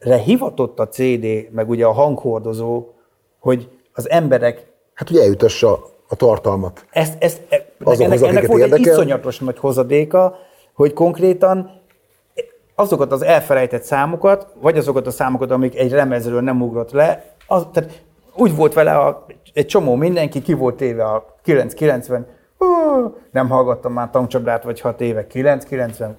hivatott 0.00 0.78
a 0.78 0.88
CD, 0.88 1.26
meg 1.50 1.68
ugye 1.68 1.84
a 1.86 1.92
hanghordozó, 1.92 2.86
hogy 3.38 3.68
az 3.92 4.10
emberek 4.10 4.66
Hát, 4.94 5.08
hogy 5.08 5.16
eljutassa 5.16 5.84
a 6.08 6.16
tartalmat. 6.16 6.86
ezt, 6.90 7.22
ezt, 7.22 7.40
e- 7.48 7.66
Azokhoz, 7.84 8.00
ennek, 8.00 8.36
ennek 8.36 8.46
volt 8.46 8.62
egy 8.62 8.68
érdekel? 8.68 8.92
iszonyatos 8.92 9.38
nagy 9.38 9.58
hozadéka, 9.58 10.36
hogy 10.74 10.92
konkrétan 10.92 11.70
azokat 12.74 13.12
az 13.12 13.22
elfelejtett 13.22 13.82
számokat, 13.82 14.46
vagy 14.60 14.78
azokat 14.78 15.06
a 15.06 15.10
számokat, 15.10 15.50
amik 15.50 15.76
egy 15.78 15.90
lemezről 15.90 16.40
nem 16.40 16.62
ugrott 16.62 16.90
le, 16.90 17.34
az, 17.46 17.66
tehát 17.72 18.02
úgy 18.34 18.56
volt 18.56 18.74
vele 18.74 18.98
a, 18.98 19.26
egy 19.52 19.66
csomó 19.66 19.94
mindenki, 19.94 20.42
ki 20.42 20.52
volt 20.52 20.76
téve 20.76 21.04
a 21.04 21.34
990, 21.42 22.26
Hú, 22.58 22.66
nem 23.30 23.48
hallgattam 23.48 23.92
már 23.92 24.10
tankcsapdát, 24.10 24.62
vagy 24.62 24.80
6 24.80 25.00
éve, 25.00 25.26
990, 25.26 26.14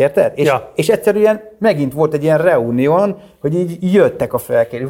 Érted? 0.00 0.32
És, 0.34 0.46
Ja. 0.46 0.70
és 0.74 0.88
egyszerűen 0.88 1.40
megint 1.58 1.92
volt 1.92 2.14
egy 2.14 2.22
ilyen 2.22 2.38
reunión, 2.38 3.20
hogy 3.40 3.54
így 3.54 3.92
jöttek 3.92 4.32
a 4.32 4.38
felkérő, 4.38 4.88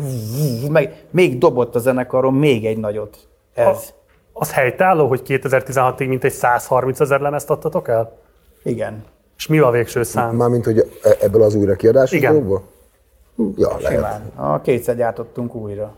meg 0.69 1.05
még 1.11 1.39
dobott 1.39 1.75
a 1.75 1.79
zenekaron 1.79 2.35
még 2.35 2.67
egy 2.67 2.79
nagyot. 2.79 3.17
Ez. 3.55 3.93
Az 4.33 4.53
helytálló, 4.53 5.07
hogy 5.09 5.23
2016-ig 5.27 6.09
mintegy 6.09 6.33
130 6.33 7.01
ezer 7.01 7.21
lemezt 7.21 7.51
adtatok 7.51 7.89
el? 7.89 8.17
Igen. 8.63 9.05
És 9.37 9.47
mi 9.47 9.59
a 9.59 9.71
végső 9.71 10.03
szám? 10.03 10.37
Mármint, 10.37 10.65
hogy 10.65 10.79
e- 11.03 11.17
ebből 11.21 11.43
az 11.43 11.55
újrakiadásból? 11.55 12.19
Igen. 12.19 12.33
dologból? 12.33 12.63
Hm, 13.37 13.49
Ja, 13.57 13.69
lehet. 13.81 13.97
Simán. 13.97 14.23
A 14.37 14.61
kétszer 14.61 14.97
gyártottunk 14.97 15.55
újra. 15.55 15.97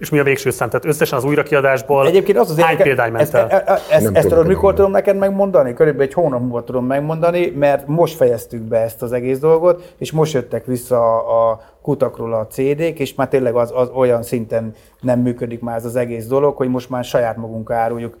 És 0.00 0.10
mi 0.10 0.18
a 0.18 0.22
végső 0.22 0.50
szám? 0.50 0.68
Tehát 0.68 0.84
összesen 0.84 1.18
az 1.18 1.24
újrakiadásból 1.24 2.06
Egyébként 2.06 2.38
az 2.38 2.50
az 2.50 2.60
hány 2.60 2.76
példány 2.76 3.12
ment 3.12 3.22
ezt, 3.22 3.34
el? 3.34 3.48
e- 3.48 3.62
e- 3.66 3.72
ezt, 3.72 4.04
Nem 4.04 4.14
ezt, 4.14 4.22
tudom 4.22 4.22
tudod, 4.22 4.46
mikor 4.46 4.74
tudom 4.74 4.90
neked 4.90 5.16
megmondani? 5.16 5.74
Körülbelül 5.74 6.06
egy 6.06 6.14
hónap 6.14 6.40
múlva 6.40 6.64
tudom 6.64 6.86
megmondani, 6.86 7.50
mert 7.56 7.86
most 7.86 8.16
fejeztük 8.16 8.62
be 8.62 8.78
ezt 8.78 9.02
az 9.02 9.12
egész 9.12 9.38
dolgot, 9.38 9.94
és 9.98 10.12
most 10.12 10.32
jöttek 10.32 10.66
vissza 10.66 11.26
a 11.50 11.60
kutakról 11.82 12.34
a 12.34 12.46
CD-k, 12.46 12.98
és 12.98 13.14
már 13.14 13.28
tényleg 13.28 13.54
az, 13.54 13.72
az 13.74 13.88
olyan 13.94 14.22
szinten 14.22 14.74
nem 15.00 15.20
működik 15.20 15.60
már 15.60 15.76
ez 15.76 15.84
az 15.84 15.96
egész 15.96 16.26
dolog, 16.26 16.56
hogy 16.56 16.68
most 16.68 16.90
már 16.90 17.04
saját 17.04 17.36
magunk 17.36 17.70
áruljuk 17.70 18.16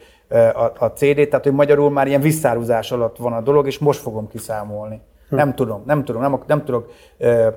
a, 0.54 0.84
a 0.84 0.92
CD-t, 0.94 1.28
tehát 1.28 1.44
hogy 1.44 1.54
magyarul 1.54 1.90
már 1.90 2.06
ilyen 2.06 2.20
visszáruzás 2.20 2.92
alatt 2.92 3.16
van 3.16 3.32
a 3.32 3.40
dolog, 3.40 3.66
és 3.66 3.78
most 3.78 4.00
fogom 4.00 4.28
kiszámolni. 4.28 5.00
Hm. 5.28 5.36
Nem 5.36 5.54
tudom, 5.54 5.82
nem 5.86 6.04
tudom, 6.04 6.22
nem, 6.22 6.40
nem 6.46 6.64
tudok 6.64 6.90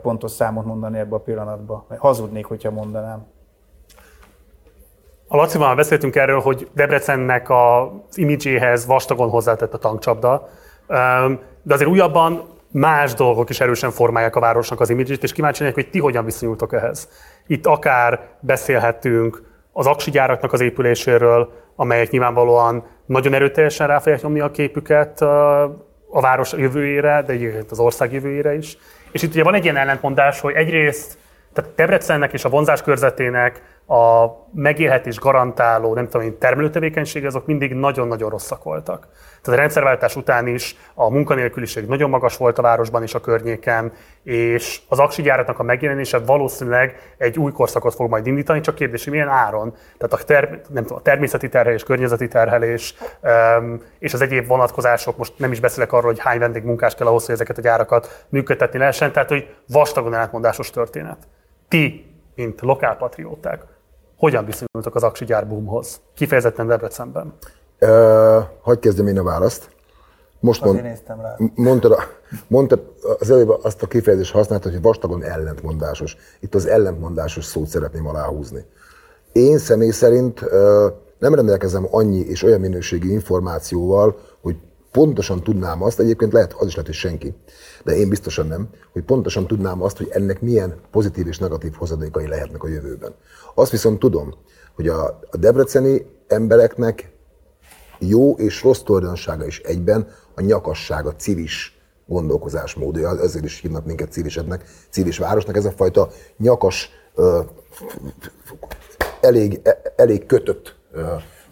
pontos 0.01 0.31
számot 0.31 0.65
mondani 0.65 0.97
ebbe 0.97 1.15
a 1.15 1.19
pillanatban. 1.19 1.85
Hazudnék, 1.97 2.45
hogyha 2.45 2.71
mondanám. 2.71 3.25
A 5.33 5.35
Lacival 5.35 5.67
már 5.67 5.75
beszéltünk 5.75 6.15
erről, 6.15 6.39
hogy 6.39 6.67
Debrecennek 6.73 7.49
az 7.49 8.17
imidzséhez 8.17 8.85
vastagon 8.85 9.29
hozzátett 9.29 9.73
a 9.73 9.77
tankcsapda, 9.77 10.49
de 11.61 11.73
azért 11.73 11.89
újabban 11.89 12.43
más 12.71 13.13
dolgok 13.13 13.49
is 13.49 13.59
erősen 13.59 13.91
formálják 13.91 14.35
a 14.35 14.39
városnak 14.39 14.79
az 14.79 14.89
imidzsét, 14.89 15.23
és 15.23 15.31
kíváncsi 15.31 15.71
hogy 15.71 15.89
ti 15.89 15.99
hogyan 15.99 16.25
viszonyultok 16.25 16.73
ehhez. 16.73 17.09
Itt 17.47 17.65
akár 17.65 18.19
beszélhetünk 18.39 19.43
az 19.71 19.87
aksi 19.87 20.11
gyáraknak 20.11 20.53
az 20.53 20.61
épüléséről, 20.61 21.51
amelyek 21.75 22.09
nyilvánvalóan 22.09 22.83
nagyon 23.05 23.33
erőteljesen 23.33 23.87
rá 23.87 23.99
fogják 23.99 24.21
nyomni 24.21 24.39
a 24.39 24.51
képüket 24.51 25.21
a 25.21 26.21
város 26.21 26.51
jövőjére, 26.51 27.23
de 27.25 27.33
egyébként 27.33 27.71
az 27.71 27.79
ország 27.79 28.13
jövőjére 28.13 28.55
is. 28.55 28.77
És 29.11 29.21
itt 29.21 29.33
ugye 29.33 29.43
van 29.43 29.53
egy 29.53 29.63
ilyen 29.63 29.77
ellentmondás, 29.77 30.39
hogy 30.39 30.53
egyrészt 30.53 31.17
tehát 31.53 31.75
Debrecennek 31.75 32.33
és 32.33 32.45
a 32.45 32.49
vonzás 32.49 32.81
körzetének 32.81 33.61
a 33.87 34.25
megélhetés 34.53 35.19
garantáló, 35.19 35.93
nem 35.93 36.07
tudom 36.07 36.27
én, 36.27 36.37
termelőtevékenysége, 36.37 37.27
azok 37.27 37.45
mindig 37.45 37.73
nagyon-nagyon 37.73 38.29
rosszak 38.29 38.63
voltak. 38.63 39.07
Tehát 39.41 39.59
a 39.59 39.61
rendszerváltás 39.61 40.15
után 40.15 40.47
is 40.47 40.75
a 40.93 41.09
munkanélküliség 41.09 41.85
nagyon 41.85 42.09
magas 42.09 42.37
volt 42.37 42.57
a 42.57 42.61
városban 42.61 43.03
és 43.03 43.13
a 43.13 43.19
környéken, 43.19 43.91
és 44.23 44.81
az 44.87 44.99
aksi 44.99 45.21
gyáratnak 45.21 45.59
a 45.59 45.63
megjelenése 45.63 46.17
valószínűleg 46.17 47.13
egy 47.17 47.39
új 47.39 47.51
korszakot 47.51 47.93
fog 47.93 48.09
majd 48.09 48.27
indítani, 48.27 48.59
csak 48.59 48.75
kérdés, 48.75 49.03
hogy 49.03 49.13
milyen 49.13 49.27
áron. 49.27 49.75
Tehát 49.97 50.13
a, 50.21 50.25
ter, 50.25 50.61
nem 50.69 50.83
tudom, 50.83 50.97
a 50.97 51.01
természeti 51.01 51.49
terhelés, 51.49 51.83
környezeti 51.83 52.27
terhelés 52.27 52.95
és 53.99 54.13
az 54.13 54.21
egyéb 54.21 54.47
vonatkozások, 54.47 55.17
most 55.17 55.33
nem 55.37 55.51
is 55.51 55.59
beszélek 55.59 55.91
arról, 55.91 56.11
hogy 56.11 56.19
hány 56.19 56.39
vendégmunkás 56.39 56.95
kell 56.95 57.07
ahhoz, 57.07 57.25
hogy 57.25 57.35
ezeket 57.35 57.57
a 57.57 57.61
gyárakat 57.61 58.25
működtetni 58.29 58.79
lehessen, 58.79 59.11
tehát 59.11 59.29
hogy 59.29 59.55
vastagon 59.67 60.13
ellentmondásos 60.13 60.69
történet. 60.69 61.17
Ti, 61.67 62.11
mint 62.35 62.61
lokálpatrióták, 62.61 63.61
hogyan 64.17 64.45
viszonyultak 64.45 64.95
az 64.95 65.03
aksi 65.03 65.25
gyár 65.25 65.47
boomhoz? 65.47 65.99
Kifejezetten 66.15 66.67
Debrecenben. 66.67 67.33
Uh, 67.81 68.43
hagyj 68.61 68.79
kezdjem 68.79 69.07
én 69.07 69.17
a 69.19 69.23
választ. 69.23 69.69
Most 70.39 70.63
mond, 70.63 70.77
Azért 70.77 70.93
néztem 70.93 71.21
rá. 71.21 71.35
mondtad, 71.55 71.91
a- 71.91 72.03
mondtad 72.47 72.93
az 73.19 73.29
előbb 73.31 73.49
azt 73.49 73.83
a 73.83 73.87
kifejezést 73.87 74.31
használtad, 74.33 74.71
hogy 74.71 74.81
vastagon 74.81 75.23
ellentmondásos. 75.23 76.17
Itt 76.39 76.55
az 76.55 76.65
ellentmondásos 76.65 77.45
szót 77.45 77.67
szeretném 77.67 78.07
aláhúzni. 78.07 78.65
Én 79.31 79.57
személy 79.57 79.89
szerint 79.89 80.41
ö, 80.41 80.87
nem 81.19 81.35
rendelkezem 81.35 81.87
annyi 81.91 82.19
és 82.19 82.43
olyan 82.43 82.59
minőségi 82.59 83.11
információval, 83.11 84.17
hogy 84.41 84.55
pontosan 84.93 85.43
tudnám 85.43 85.83
azt, 85.83 85.99
egyébként 85.99 86.33
lehet, 86.33 86.53
az 86.53 86.67
is 86.67 86.71
lehet, 86.71 86.85
hogy 86.85 86.95
senki, 86.99 87.33
de 87.83 87.95
én 87.95 88.09
biztosan 88.09 88.47
nem, 88.47 88.69
hogy 88.91 89.03
pontosan 89.03 89.47
tudnám 89.47 89.81
azt, 89.81 89.97
hogy 89.97 90.07
ennek 90.11 90.41
milyen 90.41 90.75
pozitív 90.91 91.27
és 91.27 91.37
negatív 91.37 91.73
hozadékai 91.73 92.27
lehetnek 92.27 92.63
a 92.63 92.67
jövőben. 92.67 93.15
Azt 93.55 93.71
viszont 93.71 93.99
tudom, 93.99 94.33
hogy 94.75 94.87
a, 94.87 95.05
a 95.31 95.37
debreceni 95.37 96.05
embereknek 96.27 97.11
jó 97.99 98.33
és 98.33 98.63
rossz 98.63 98.79
tulajdonsága 98.79 99.45
is 99.45 99.59
egyben 99.59 100.07
a 100.35 100.41
nyakasság, 100.41 101.05
a 101.05 101.15
civis 101.15 101.81
gondolkozásmódja, 102.05 103.19
ezért 103.19 103.45
is 103.45 103.59
hívnak 103.59 103.85
minket 103.85 104.11
civiseknek, 104.11 104.63
civis 104.89 105.17
városnak, 105.17 105.55
ez 105.55 105.65
a 105.65 105.71
fajta 105.71 106.09
nyakas, 106.37 106.89
elég, 109.21 109.59
e- 109.63 109.93
elég 109.95 110.25
kötött 110.25 110.75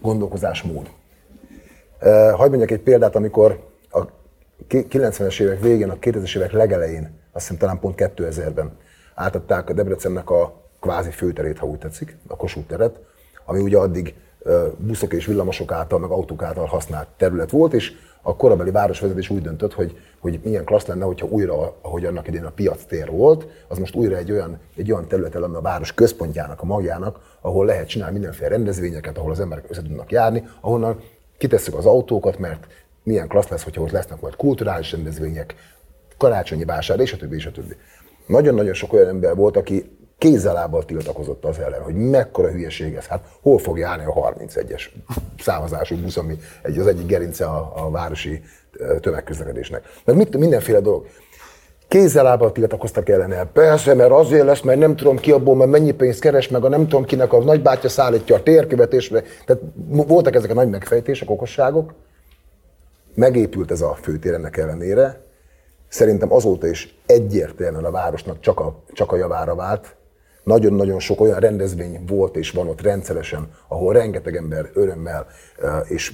gondolkozásmód. 0.02 0.90
Hadd 2.10 2.50
mondjak 2.50 2.72
egy 2.72 2.82
példát, 2.82 3.16
amikor 3.16 3.60
a 3.90 4.02
ki- 4.68 4.88
90-es 4.90 5.42
évek 5.42 5.62
végén, 5.62 5.90
a 5.90 5.96
2000-es 5.96 6.38
évek 6.38 6.52
legelején, 6.52 7.20
azt 7.32 7.44
hiszem 7.44 7.58
talán 7.58 7.80
pont 7.80 7.96
2000-ben 7.98 8.78
átadták 9.16 9.70
a 9.70 9.74
Debrecennek 9.74 10.30
a 10.30 10.54
kvázi 10.80 11.12
főterét, 11.12 11.58
ha 11.58 11.66
úgy 11.66 11.78
tetszik, 11.78 12.18
a 12.28 12.36
Kossuth 12.36 12.68
teret, 12.68 13.00
ami 13.46 13.60
ugye 13.60 13.78
addig 13.78 14.16
buszok 14.78 15.14
és 15.14 15.26
villamosok 15.26 15.72
által, 15.72 16.00
meg 16.00 16.10
autók 16.10 16.44
által 16.44 16.66
használt 16.66 17.08
terület 17.18 17.52
volt, 17.52 17.74
és 17.74 17.94
a 18.22 18.36
korabeli 18.36 18.72
városvezetés 18.72 19.30
úgy 19.30 19.42
döntött, 19.42 19.74
hogy, 19.74 19.98
hogy 20.20 20.40
milyen 20.44 20.66
klassz 20.66 20.86
lenne, 20.86 21.06
hogyha 21.06 21.28
újra, 21.28 21.76
ahogy 21.82 22.06
annak 22.06 22.28
idén 22.28 22.46
a 22.46 22.50
piac 22.50 22.84
tér 22.86 23.10
volt, 23.10 23.48
az 23.68 23.78
most 23.78 23.96
újra 23.96 24.16
egy 24.16 24.32
olyan, 24.32 24.60
egy 24.76 24.92
olyan 24.92 25.08
terület 25.08 25.34
lenne 25.34 25.58
a 25.58 25.62
város 25.62 25.94
központjának, 25.94 26.62
a 26.62 26.66
magjának, 26.66 27.20
ahol 27.42 27.66
lehet 27.66 27.88
csinálni 27.88 28.14
mindenféle 28.14 28.50
rendezvényeket, 28.50 29.18
ahol 29.18 29.32
az 29.32 29.40
emberek 29.40 29.66
össze 29.70 29.82
tudnak 29.82 30.12
járni, 30.12 30.44
ahonnan 30.62 31.00
kitesszük 31.42 31.78
az 31.78 31.86
autókat, 31.86 32.40
mert 32.40 32.68
milyen 33.04 33.28
klassz 33.28 33.50
lesz, 33.50 33.64
hogyha 33.64 33.82
ott 33.82 33.92
lesznek 33.92 34.22
majd 34.22 34.36
kulturális 34.36 34.92
rendezvények, 34.92 35.56
karácsonyi 36.18 36.66
vásár, 36.66 37.00
és 37.00 37.14
a 37.14 37.18
többi, 37.18 37.36
és 37.36 37.46
a 37.46 37.52
többi. 37.52 37.76
Nagyon-nagyon 38.26 38.74
sok 38.74 38.94
olyan 38.94 39.08
ember 39.08 39.36
volt, 39.36 39.58
aki 39.58 39.98
kézzelábbal 40.18 40.86
tiltakozott 40.86 41.46
az 41.46 41.60
ellen, 41.60 41.82
hogy 41.82 41.96
mekkora 41.96 42.52
hülyeség 42.52 42.96
ez. 42.96 43.06
Hát 43.06 43.28
hol 43.42 43.58
fog 43.58 43.78
járni 43.78 44.04
a 44.06 44.14
31-es 44.14 44.82
szávazású 45.40 45.96
busz, 45.96 46.18
ami 46.18 46.38
egy, 46.62 46.78
az 46.78 46.88
egyik 46.88 47.06
gerince 47.06 47.46
a, 47.46 47.86
a 47.86 47.90
városi 47.90 48.42
tömegközlekedésnek. 49.00 49.84
Meg 50.06 50.16
mit, 50.16 50.38
mindenféle 50.38 50.80
dolog. 50.80 51.08
Kézzelábbal 51.92 52.52
tiltakoztak 52.52 53.10
ellene. 53.10 53.46
Persze, 53.46 53.94
mert 53.94 54.12
azért 54.12 54.46
lesz, 54.46 54.62
mert 54.62 54.80
nem 54.80 54.96
tudom 54.96 55.18
ki 55.18 55.32
abból, 55.32 55.56
mert 55.56 55.70
mennyi 55.70 55.92
pénzt 55.92 56.20
keres, 56.20 56.48
meg 56.48 56.64
a 56.64 56.70
nem 56.70 56.88
tudom 56.88 57.06
kinek 57.06 57.34
a 57.34 57.44
nagybátyja 57.44 57.90
szállítja 57.90 58.36
a 58.36 58.44
térkövetésre. 58.44 59.24
Tehát 59.46 59.64
voltak 59.86 60.36
ezek 60.36 60.50
a 60.50 60.54
nagy 60.54 60.70
megfejtések, 60.70 61.30
okosságok. 61.30 61.94
Megépült 63.14 63.72
ez 63.72 63.82
a 63.82 63.98
főtér 64.02 64.34
ennek 64.34 64.58
ellenére. 64.58 65.22
Szerintem 65.88 66.34
azóta 66.34 66.68
is 66.68 67.00
egyértelműen 67.06 67.86
a 67.86 67.92
városnak 67.92 68.40
csak 68.40 68.60
a, 68.60 68.84
csak 68.94 69.12
a 69.12 69.18
javára 69.18 69.56
vált. 69.56 69.96
Nagyon-nagyon 70.44 71.00
sok 71.00 71.22
olyan 71.22 71.40
rendezvény 71.40 72.04
volt 72.08 72.36
és 72.36 72.52
van 72.52 72.68
ott 72.68 72.82
rendszeresen, 72.82 73.52
ahol 73.68 73.94
rengeteg 73.94 74.36
ember 74.36 74.70
örömmel 74.74 75.28
és 75.88 76.14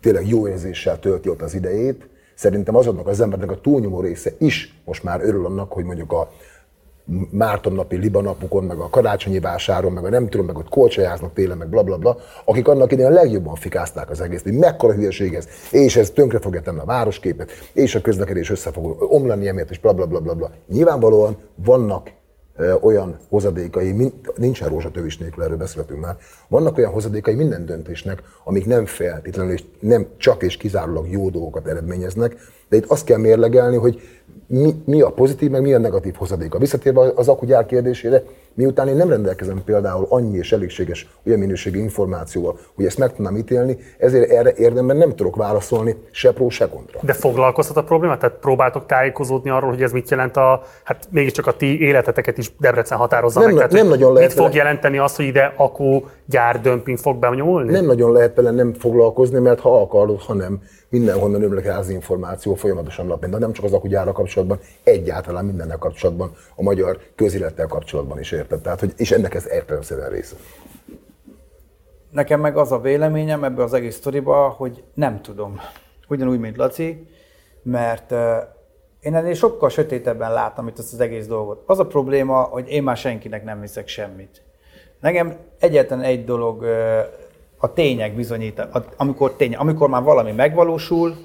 tényleg 0.00 0.28
jó 0.28 0.48
érzéssel 0.48 0.98
tölti 0.98 1.28
ott 1.28 1.42
az 1.42 1.54
idejét. 1.54 2.08
Szerintem 2.38 2.76
azoknak 2.76 3.06
az 3.06 3.20
embernek 3.20 3.50
a 3.50 3.60
túlnyomó 3.60 4.00
része 4.00 4.30
is 4.38 4.80
most 4.84 5.02
már 5.02 5.20
örül 5.20 5.46
annak, 5.46 5.72
hogy 5.72 5.84
mondjuk 5.84 6.12
a 6.12 6.30
Mártonnapi 7.30 7.96
libanapukon, 7.96 8.64
meg 8.64 8.78
a 8.78 8.88
karácsonyi 8.88 9.40
vásáron, 9.40 9.92
meg 9.92 10.04
a 10.04 10.08
nem 10.08 10.28
tudom, 10.28 10.46
meg 10.46 10.56
ott 10.56 10.68
kolcsajáznak 10.68 11.32
télen, 11.32 11.56
meg 11.56 11.68
blablabla, 11.68 11.98
bla, 11.98 12.12
bla, 12.12 12.22
akik 12.44 12.68
annak 12.68 12.92
idején 12.92 13.10
a 13.10 13.14
legjobban 13.14 13.54
fikázták 13.54 14.10
az 14.10 14.20
egész, 14.20 14.42
hogy 14.42 14.52
mekkora 14.52 14.92
hülyeség 14.92 15.34
ez, 15.34 15.48
és 15.70 15.96
ez 15.96 16.10
tönkre 16.10 16.38
fogja 16.38 16.60
tenni 16.60 16.78
a 16.78 16.84
városképet, 16.84 17.50
és 17.72 17.94
a 17.94 18.00
közlekedés 18.00 18.50
össze 18.50 18.72
fog 18.72 18.96
omlani 19.12 19.48
emiatt, 19.48 19.70
és 19.70 19.78
blablabla. 19.78 20.20
Bla, 20.20 20.34
bla, 20.34 20.46
bla. 20.46 20.50
Nyilvánvalóan 20.66 21.36
vannak 21.54 22.10
olyan 22.80 23.18
hozadékai, 23.28 23.92
min- 23.92 24.32
nincsen 24.36 24.68
rózsatövis 24.68 25.18
nélkül, 25.18 25.42
erről 25.42 25.56
beszéltünk 25.56 26.00
már, 26.00 26.16
vannak 26.48 26.78
olyan 26.78 26.92
hozadékai 26.92 27.34
minden 27.34 27.66
döntésnek, 27.66 28.22
amik 28.44 28.66
nem 28.66 28.86
feltétlenül 28.86 29.52
és 29.52 29.64
nem 29.80 30.06
csak 30.16 30.42
és 30.42 30.56
kizárólag 30.56 31.10
jó 31.10 31.30
dolgokat 31.30 31.66
eredményeznek, 31.66 32.36
de 32.68 32.76
itt 32.76 32.90
azt 32.90 33.04
kell 33.04 33.18
mérlegelni, 33.18 33.76
hogy 33.76 34.00
mi, 34.46 34.82
mi 34.84 35.00
a 35.00 35.10
pozitív, 35.10 35.50
meg 35.50 35.62
mi 35.62 35.72
a 35.72 35.78
negatív 35.78 36.14
hozadéka. 36.14 36.58
Visszatérve 36.58 37.12
az 37.14 37.28
akugyár 37.28 37.66
kérdésére, 37.66 38.22
miután 38.58 38.88
én 38.88 38.96
nem 38.96 39.08
rendelkezem 39.08 39.62
például 39.64 40.06
annyi 40.08 40.36
és 40.36 40.52
elégséges 40.52 41.08
olyan 41.26 41.38
minőségű 41.38 41.78
információval, 41.78 42.58
hogy 42.74 42.84
ezt 42.84 42.98
meg 42.98 43.12
tudnám 43.12 43.36
ítélni, 43.36 43.78
ezért 43.98 44.30
erre 44.30 44.52
érdemben 44.56 44.96
nem 44.96 45.14
tudok 45.14 45.36
válaszolni 45.36 45.96
se 46.10 46.32
pró, 46.32 46.48
se 46.48 46.68
kontra. 46.68 46.98
De 47.02 47.12
foglalkoztat 47.12 47.76
a 47.76 47.82
probléma? 47.82 48.16
Tehát 48.16 48.36
próbáltok 48.36 48.86
tájékozódni 48.86 49.50
arról, 49.50 49.70
hogy 49.70 49.82
ez 49.82 49.92
mit 49.92 50.10
jelent 50.10 50.36
a, 50.36 50.62
hát 50.84 51.08
mégiscsak 51.10 51.46
a 51.46 51.52
ti 51.52 51.80
életeteket 51.80 52.38
is 52.38 52.52
Debrecen 52.58 52.98
határozza 52.98 53.40
Nem 53.40 53.48
meg. 53.48 53.56
Tehát, 53.56 53.72
nem 53.72 53.86
nagyon 53.86 54.12
lehet 54.12 54.28
Mit 54.34 54.44
fog 54.44 54.54
jelenteni 54.54 54.98
az, 54.98 55.16
hogy 55.16 55.24
ide 55.24 55.52
akú 55.56 56.06
gyár 56.28 56.60
dömping 56.60 56.98
fog 56.98 57.18
benyomulni? 57.18 57.70
Nem 57.70 57.84
nagyon 57.84 58.12
lehet 58.12 58.34
vele 58.34 58.50
nem 58.50 58.72
foglalkozni, 58.72 59.38
mert 59.38 59.60
ha 59.60 59.80
akarod, 59.80 60.20
hanem 60.20 60.62
mindenhonnan 60.88 61.42
ömlik 61.42 61.64
rá 61.64 61.78
az 61.78 61.88
információ 61.88 62.54
folyamatosan 62.54 63.06
nap, 63.06 63.20
mint 63.20 63.38
nem 63.38 63.52
csak 63.52 63.64
az 63.64 63.72
akugyára 63.72 64.12
kapcsolatban, 64.12 64.58
egyáltalán 64.82 65.44
mindennel 65.44 65.78
kapcsolatban, 65.78 66.32
a 66.56 66.62
magyar 66.62 66.98
közélettel 67.14 67.66
kapcsolatban 67.66 68.18
is 68.18 68.32
érted. 68.32 68.60
Tehát, 68.60 68.80
hogy, 68.80 68.92
és 68.96 69.10
ennek 69.10 69.34
ez 69.34 69.48
értelemszerűen 69.50 70.10
része. 70.10 70.36
Nekem 72.10 72.40
meg 72.40 72.56
az 72.56 72.72
a 72.72 72.80
véleményem 72.80 73.44
ebbe 73.44 73.62
az 73.62 73.72
egész 73.72 73.96
sztoriba, 73.96 74.48
hogy 74.48 74.84
nem 74.94 75.22
tudom. 75.22 75.60
Ugyanúgy, 76.08 76.40
mint 76.40 76.56
Laci, 76.56 77.06
mert 77.62 78.14
én 79.00 79.14
ennél 79.14 79.34
sokkal 79.34 79.68
sötétebben 79.68 80.32
látom 80.32 80.68
itt 80.68 80.78
ezt 80.78 80.92
az 80.92 81.00
egész 81.00 81.26
dolgot. 81.26 81.62
Az 81.66 81.78
a 81.78 81.86
probléma, 81.86 82.40
hogy 82.42 82.68
én 82.68 82.82
már 82.82 82.96
senkinek 82.96 83.44
nem 83.44 83.60
hiszek 83.60 83.88
semmit. 83.88 84.42
Nekem 85.00 85.36
egyetlen 85.58 86.00
egy 86.00 86.24
dolog 86.24 86.64
a 87.56 87.72
tények 87.72 88.14
bizonyít, 88.14 88.68
amikor, 88.96 89.36
tény, 89.36 89.54
amikor 89.54 89.88
már 89.88 90.02
valami 90.02 90.32
megvalósul, 90.32 91.16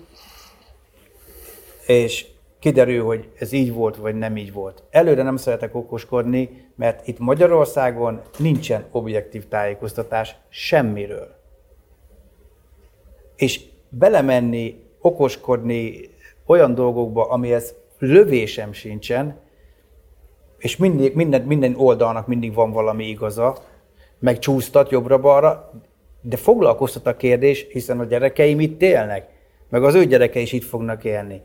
és 1.86 2.26
kiderül, 2.60 3.04
hogy 3.04 3.30
ez 3.40 3.52
így 3.52 3.74
volt, 3.74 3.96
vagy 3.96 4.16
nem 4.16 4.38
így 4.38 4.54
volt. 4.54 4.84
Előre 4.90 5.24
nem 5.24 5.38
szeretek 5.38 5.76
okoskodni, 5.76 6.70
mert 6.76 7.08
itt 7.08 7.20
Magyarországon 7.20 8.22
nincsen 8.38 8.86
objektív 8.92 9.48
tájékoztatás 9.48 10.36
semmiről. 10.50 11.36
És 13.36 13.62
belemenni, 13.90 14.84
okoskodni 15.02 16.10
olyan 16.46 16.74
dolgokba, 16.76 17.30
amihez 17.30 17.76
lövésem 18.00 18.74
sincsen, 18.74 19.40
és 20.64 20.78
mindig, 20.78 21.16
minden, 21.16 21.42
minden 21.42 21.76
oldalnak 21.78 22.28
mindig 22.28 22.54
van 22.54 22.72
valami 22.72 23.08
igaza, 23.08 23.58
meg 24.20 24.40
csúsztat 24.40 24.92
jobbra-balra, 24.92 25.72
de 26.22 26.38
foglalkoztat 26.38 27.08
a 27.08 27.16
kérdés, 27.16 27.68
hiszen 27.72 28.00
a 28.00 28.04
gyerekeim 28.04 28.60
itt 28.60 28.82
élnek, 28.82 29.28
meg 29.70 29.84
az 29.84 29.96
ő 29.96 30.06
gyerekei 30.06 30.42
is 30.42 30.52
itt 30.52 30.64
fognak 30.64 31.04
élni. 31.04 31.42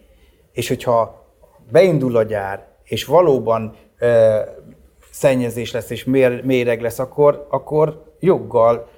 És 0.53 0.69
hogyha 0.69 1.27
beindul 1.71 2.17
a 2.17 2.23
gyár, 2.23 2.67
és 2.85 3.05
valóban 3.05 3.77
ö, 3.99 4.39
szennyezés 5.11 5.73
lesz, 5.73 5.91
és 5.91 6.05
mér, 6.05 6.45
méreg 6.45 6.81
lesz, 6.81 6.99
akkor, 6.99 7.47
akkor 7.51 8.05
joggal 8.21 8.89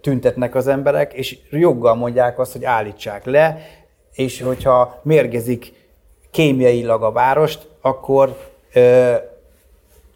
tüntetnek 0.00 0.54
az 0.54 0.66
emberek, 0.66 1.12
és 1.12 1.38
joggal 1.50 1.94
mondják 1.94 2.38
azt, 2.38 2.52
hogy 2.52 2.64
állítsák 2.64 3.24
le, 3.24 3.58
és 4.14 4.42
hogyha 4.42 5.00
mérgezik 5.02 5.72
kémiailag 6.30 7.02
a 7.02 7.12
várost, 7.12 7.68
akkor 7.80 8.36
ö, 8.72 9.14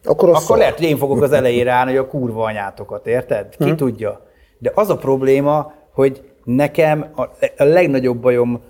Akkor, 0.05 0.29
akkor 0.29 0.41
szar. 0.41 0.59
lehet, 0.59 0.77
hogy 0.77 0.87
én 0.87 0.97
fogok 0.97 1.23
az 1.23 1.33
elejére 1.33 1.71
állni, 1.71 1.91
hogy 1.91 2.01
a 2.01 2.07
kurva 2.07 2.45
anyátokat, 2.45 3.07
érted? 3.07 3.57
Ki 3.57 3.75
tudja. 3.75 4.21
De 4.59 4.73
az 4.75 4.91
a 4.91 4.97
probléma, 4.97 5.73
hogy 5.93 6.31
nekem 6.45 7.13
a, 7.15 7.23
a 7.57 7.65
legnagyobb 7.65 8.17
bajom, 8.17 8.61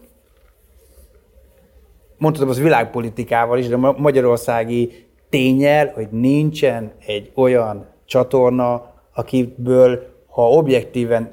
mondhatom 2.18 2.50
az 2.50 2.60
világpolitikával 2.60 3.58
is, 3.58 3.68
de 3.68 3.74
a 3.74 3.94
magyarországi 3.98 5.06
tényel, 5.30 5.92
hogy 5.94 6.08
nincsen 6.10 6.92
egy 7.06 7.30
olyan 7.34 7.86
csatorna, 8.04 8.90
akiből, 9.14 10.06
ha 10.28 10.50
objektíven, 10.50 11.30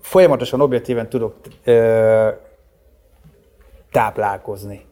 folyamatosan 0.00 0.60
objektíven 0.60 1.08
tudok 1.08 1.34
ö, 1.64 2.28
táplálkozni. 3.90 4.85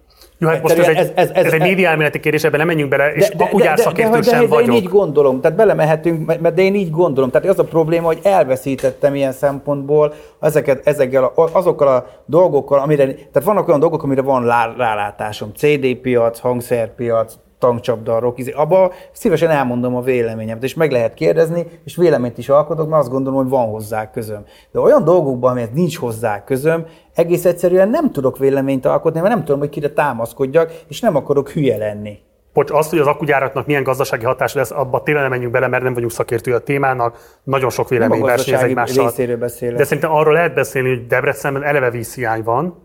Jó, 0.45 0.51
hát 0.51 0.63
most 0.63 0.79
ez 0.79 0.87
ez, 0.87 0.97
ez, 1.15 1.31
ez, 1.35 1.45
ez 1.45 1.53
egy 1.53 1.61
médiaelméleti 1.61 2.21
kérdés, 2.21 2.45
ebben 2.45 2.59
nem 2.59 2.69
menjünk 2.69 2.91
bele, 2.91 3.13
és 3.13 3.29
de, 3.29 3.51
de, 3.57 3.77
sem 3.77 3.93
de, 3.95 4.21
de 4.21 4.47
vagyok. 4.47 4.69
én 4.69 4.83
így 4.83 4.89
gondolom, 4.89 5.41
tehát 5.41 5.57
belemehetünk, 5.57 6.33
de 6.33 6.63
én 6.63 6.75
így 6.75 6.91
gondolom. 6.91 7.31
Tehát 7.31 7.49
az 7.49 7.59
a 7.59 7.65
probléma, 7.65 8.07
hogy 8.07 8.19
elveszítettem 8.23 9.15
ilyen 9.15 9.33
szempontból 9.33 10.15
ezeket, 10.41 10.87
ezekkel 10.87 11.33
azokkal 11.35 11.89
a 11.89 12.07
dolgokkal, 12.27 12.79
amire, 12.79 13.05
tehát 13.05 13.45
vannak 13.45 13.69
olyan 13.69 13.81
dolgok, 13.81 14.03
amire 14.03 14.23
van 14.23 14.45
lá, 14.45 14.75
rálátásom. 14.77 15.53
CD 15.57 15.95
piac, 15.95 16.39
hangszerpiac, 16.39 17.35
tankcsapda, 17.59 18.19
rock, 18.19 18.39
izé. 18.39 18.51
abba 18.51 18.93
szívesen 19.13 19.51
elmondom 19.51 19.97
a 19.97 20.01
véleményemet, 20.01 20.63
és 20.63 20.75
meg 20.75 20.91
lehet 20.91 21.15
kérdezni, 21.15 21.67
és 21.85 21.97
véleményt 21.97 22.39
is 22.39 22.49
alkotok, 22.49 22.89
mert 22.89 23.03
azt 23.03 23.11
gondolom, 23.11 23.39
hogy 23.39 23.49
van 23.49 23.69
hozzá 23.69 24.11
közöm. 24.11 24.45
De 24.73 24.81
olyan 24.81 25.05
dolgokban, 25.05 25.51
amihez 25.51 25.71
nincs 25.73 25.97
hozzá 25.97 26.45
közöm, 26.45 26.87
egész 27.15 27.45
egyszerűen 27.45 27.89
nem 27.89 28.13
tudok 28.13 28.39
véleményt 28.39 28.87
alkotni, 28.87 29.21
mert 29.21 29.35
nem 29.35 29.45
tudom, 29.45 29.61
hogy 29.61 29.69
kire 29.69 29.89
támaszkodjak, 29.89 30.73
és 30.89 31.01
nem 31.01 31.17
akarok 31.17 31.51
hülye 31.51 31.77
lenni. 31.77 32.19
Bocs, 32.53 32.71
azt, 32.71 32.91
hogy 32.91 32.99
az 32.99 33.07
akugyáraknak 33.07 33.67
milyen 33.67 33.83
gazdasági 33.83 34.25
hatása 34.25 34.59
lesz, 34.59 34.71
abba 34.71 35.03
tényleg 35.03 35.23
nem 35.23 35.33
menjünk 35.33 35.53
bele, 35.53 35.69
mert 35.69 35.83
nem 35.83 35.95
vagyunk 35.95 36.13
szakértői 36.13 36.53
a 36.53 36.59
témának, 36.59 37.39
nagyon 37.43 37.71
sok 37.71 37.89
vélemény 37.89 38.21
versenyez 38.21 38.63
egymással. 38.63 39.13
beszélek. 39.39 39.77
De 39.77 39.85
szerintem 39.85 40.13
arról 40.13 40.33
lehet 40.33 40.55
beszélni, 40.55 40.89
hogy 40.89 41.07
Debrecenben 41.07 41.63
eleve 41.63 41.91
vízhiány 41.91 42.43
van, 42.43 42.83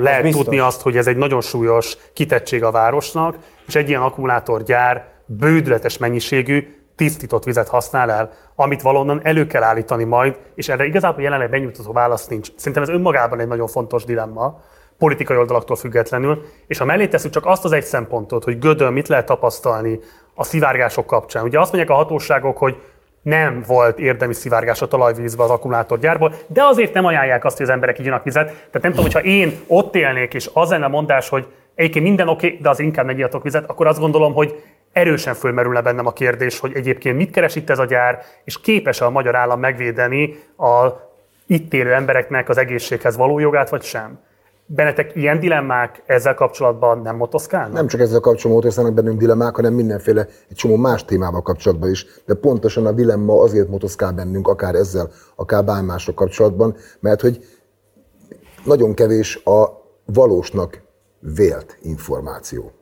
lehet 0.00 0.30
tudni 0.30 0.58
azt, 0.58 0.82
hogy 0.82 0.96
ez 0.96 1.06
egy 1.06 1.16
nagyon 1.16 1.40
súlyos 1.40 1.96
kitettség 2.12 2.64
a 2.64 2.70
városnak, 2.70 3.36
és 3.66 3.74
egy 3.74 3.88
ilyen 3.88 4.02
akkumulátorgyár 4.02 5.12
bődületes 5.26 5.98
mennyiségű 5.98 6.82
tisztított 6.96 7.44
vizet 7.44 7.68
használ 7.68 8.10
el, 8.10 8.30
amit 8.54 8.82
valonnan 8.82 9.20
elő 9.22 9.46
kell 9.46 9.62
állítani 9.62 10.04
majd, 10.04 10.36
és 10.54 10.68
erre 10.68 10.84
igazából 10.84 11.22
jelenleg 11.22 11.50
benyújtható 11.50 11.92
válasz 11.92 12.26
nincs. 12.26 12.48
Szerintem 12.56 12.82
ez 12.82 12.88
önmagában 12.88 13.40
egy 13.40 13.48
nagyon 13.48 13.66
fontos 13.66 14.04
dilemma, 14.04 14.60
politikai 14.98 15.36
oldalaktól 15.36 15.76
függetlenül, 15.76 16.42
és 16.66 16.78
ha 16.78 16.84
mellé 16.84 17.06
tesszük 17.06 17.32
csak 17.32 17.46
azt 17.46 17.64
az 17.64 17.72
egy 17.72 17.84
szempontot, 17.84 18.44
hogy 18.44 18.58
Gödön 18.58 18.92
mit 18.92 19.08
lehet 19.08 19.26
tapasztalni 19.26 19.98
a 20.34 20.44
szivárgások 20.44 21.06
kapcsán. 21.06 21.44
Ugye 21.44 21.60
azt 21.60 21.72
mondják 21.72 21.96
a 21.96 22.00
hatóságok, 22.02 22.58
hogy 22.58 22.76
nem 23.22 23.64
volt 23.66 23.98
érdemi 23.98 24.34
szivárgás 24.34 24.82
a 24.82 24.88
talajvízbe 24.88 25.42
az 25.42 25.50
akkumulátorgyárból, 25.50 26.34
de 26.46 26.62
azért 26.62 26.94
nem 26.94 27.04
ajánlják 27.04 27.44
azt, 27.44 27.56
hogy 27.56 27.66
az 27.66 27.72
emberek 27.72 27.98
igyanak 27.98 28.24
vizet. 28.24 28.46
Tehát 28.46 28.82
nem 28.82 28.90
tudom, 28.90 29.04
hogyha 29.04 29.22
én 29.22 29.60
ott 29.66 29.94
élnék, 29.94 30.34
és 30.34 30.50
az 30.52 30.70
lenne 30.70 30.84
a 30.84 30.88
mondás, 30.88 31.28
hogy 31.28 31.46
egyébként 31.74 32.04
minden 32.04 32.28
oké, 32.28 32.46
okay, 32.46 32.58
de 32.60 32.68
az 32.68 32.80
inkább 32.80 33.06
megíjatok 33.06 33.42
vizet, 33.42 33.70
akkor 33.70 33.86
azt 33.86 34.00
gondolom, 34.00 34.32
hogy 34.32 34.62
erősen 34.92 35.34
fölmerülne 35.34 35.82
bennem 35.82 36.06
a 36.06 36.12
kérdés, 36.12 36.58
hogy 36.58 36.72
egyébként 36.74 37.16
mit 37.16 37.30
keres 37.30 37.56
itt 37.56 37.70
ez 37.70 37.78
a 37.78 37.84
gyár, 37.84 38.22
és 38.44 38.60
képes-e 38.60 39.04
a 39.04 39.10
magyar 39.10 39.34
állam 39.34 39.60
megvédeni 39.60 40.38
a 40.56 40.88
itt 41.46 41.74
élő 41.74 41.92
embereknek 41.92 42.48
az 42.48 42.58
egészséghez 42.58 43.16
való 43.16 43.38
jogát, 43.38 43.68
vagy 43.68 43.82
sem. 43.82 44.18
Bennetek 44.66 45.16
ilyen 45.16 45.40
dilemmák 45.40 46.02
ezzel 46.06 46.34
kapcsolatban 46.34 47.02
nem 47.02 47.16
motoszkálnak? 47.16 47.72
Nem 47.72 47.86
csak 47.86 48.00
ezzel 48.00 48.20
kapcsolatban 48.20 48.66
osztanak 48.66 48.94
bennünk 48.94 49.18
dilemmák, 49.18 49.54
hanem 49.54 49.72
mindenféle 49.74 50.26
egy 50.48 50.56
csomó 50.56 50.76
más 50.76 51.04
témával 51.04 51.42
kapcsolatban 51.42 51.90
is. 51.90 52.06
De 52.26 52.34
pontosan 52.34 52.86
a 52.86 52.92
dilemma 52.92 53.40
azért 53.40 53.68
motoszkál 53.68 54.12
bennünk, 54.12 54.48
akár 54.48 54.74
ezzel, 54.74 55.10
akár 55.36 55.64
bármásra 55.64 56.14
kapcsolatban, 56.14 56.76
mert 57.00 57.20
hogy 57.20 57.44
nagyon 58.64 58.94
kevés 58.94 59.40
a 59.44 59.68
valósnak 60.04 60.83
vélt 61.36 61.78
információ. 61.82 62.72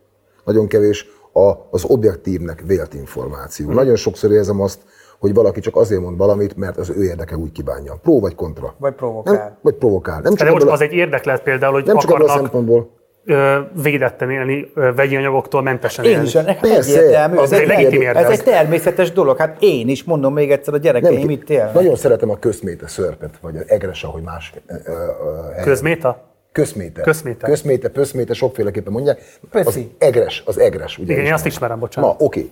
Nagyon 0.45 0.67
kevés 0.67 1.07
a, 1.33 1.53
az 1.71 1.85
objektívnek 1.85 2.62
vélt 2.67 2.95
információ. 2.95 3.67
Hmm. 3.67 3.75
Nagyon 3.75 3.97
sokszor 3.97 4.33
érzem 4.33 4.61
azt, 4.61 4.79
hogy 5.19 5.35
valaki 5.35 5.61
csak 5.61 5.77
azért 5.77 6.01
mond 6.01 6.17
valamit, 6.19 6.57
mert 6.57 6.77
az 6.77 6.91
ő 6.91 7.05
érdeke 7.05 7.37
úgy 7.37 7.53
kívánja. 7.53 7.95
Pró 8.03 8.21
vagy 8.21 8.35
kontra. 8.35 8.75
Vagy 8.79 8.95
provokál. 8.95 9.35
Nem, 9.35 9.57
vagy 9.61 9.75
provokál. 9.75 10.21
Nem 10.21 10.35
csak, 10.35 10.47
De 10.49 10.53
most 10.55 10.67
az 10.67 10.81
egy 10.81 10.93
érdeklet 10.93 11.43
például, 11.43 11.73
hogy 11.73 11.85
nem 11.87 11.97
csak 11.97 12.11
abból 12.11 12.21
a 12.21 12.25
akarnak 12.25 12.45
szempontból. 12.53 12.91
ö, 13.25 13.59
védetten 13.83 14.31
élni, 14.31 14.71
ö, 14.75 14.93
vegyi 14.95 15.17
anyagoktól 15.17 15.62
mentesen 15.62 16.05
Én 16.05 16.11
élni. 16.11 16.25
is, 16.27 16.37
hát 16.37 16.61
Persze, 16.61 16.99
egyértelmű. 16.99 17.37
az 17.37 17.53
Ez, 17.53 17.59
egy 17.59 17.61
egy, 17.61 17.69
legitim 17.69 18.01
ez 18.01 18.07
érdek. 18.07 18.31
egy 18.31 18.43
természetes 18.43 19.12
dolog. 19.12 19.37
Hát 19.37 19.57
én 19.61 19.89
is, 19.89 20.05
mondom 20.05 20.33
még 20.33 20.51
egyszer, 20.51 20.75
a 20.75 20.77
gyerekeim 20.77 21.31
itt 21.31 21.51
élnek. 21.51 21.75
Nagyon 21.75 21.97
szeretem 21.97 22.31
a 22.31 22.39
közméte 22.39 22.89
szörpet, 22.89 23.39
vagy 23.41 23.57
egres, 23.67 24.05
ahogy 24.05 24.23
más 24.23 24.53
ö, 24.67 24.75
ö, 24.85 24.91
ö, 24.93 25.43
helyen. 25.51 25.65
Közméta? 25.65 26.31
Közméte. 26.53 27.01
Közméte. 27.01 27.47
Közméte, 27.47 27.89
pöszméte, 27.89 28.35
sokféleképpen 28.35 28.93
mondják. 28.93 29.39
Az 29.51 29.65
Pöszi. 29.65 29.95
egres, 29.99 30.43
az 30.47 30.59
egres. 30.59 30.99
Ugye 30.99 31.13
Igen, 31.13 31.25
én 31.25 31.33
azt 31.33 31.47
ismerem, 31.47 31.79
bocsánat. 31.79 32.19
Na, 32.19 32.25
oké. 32.25 32.51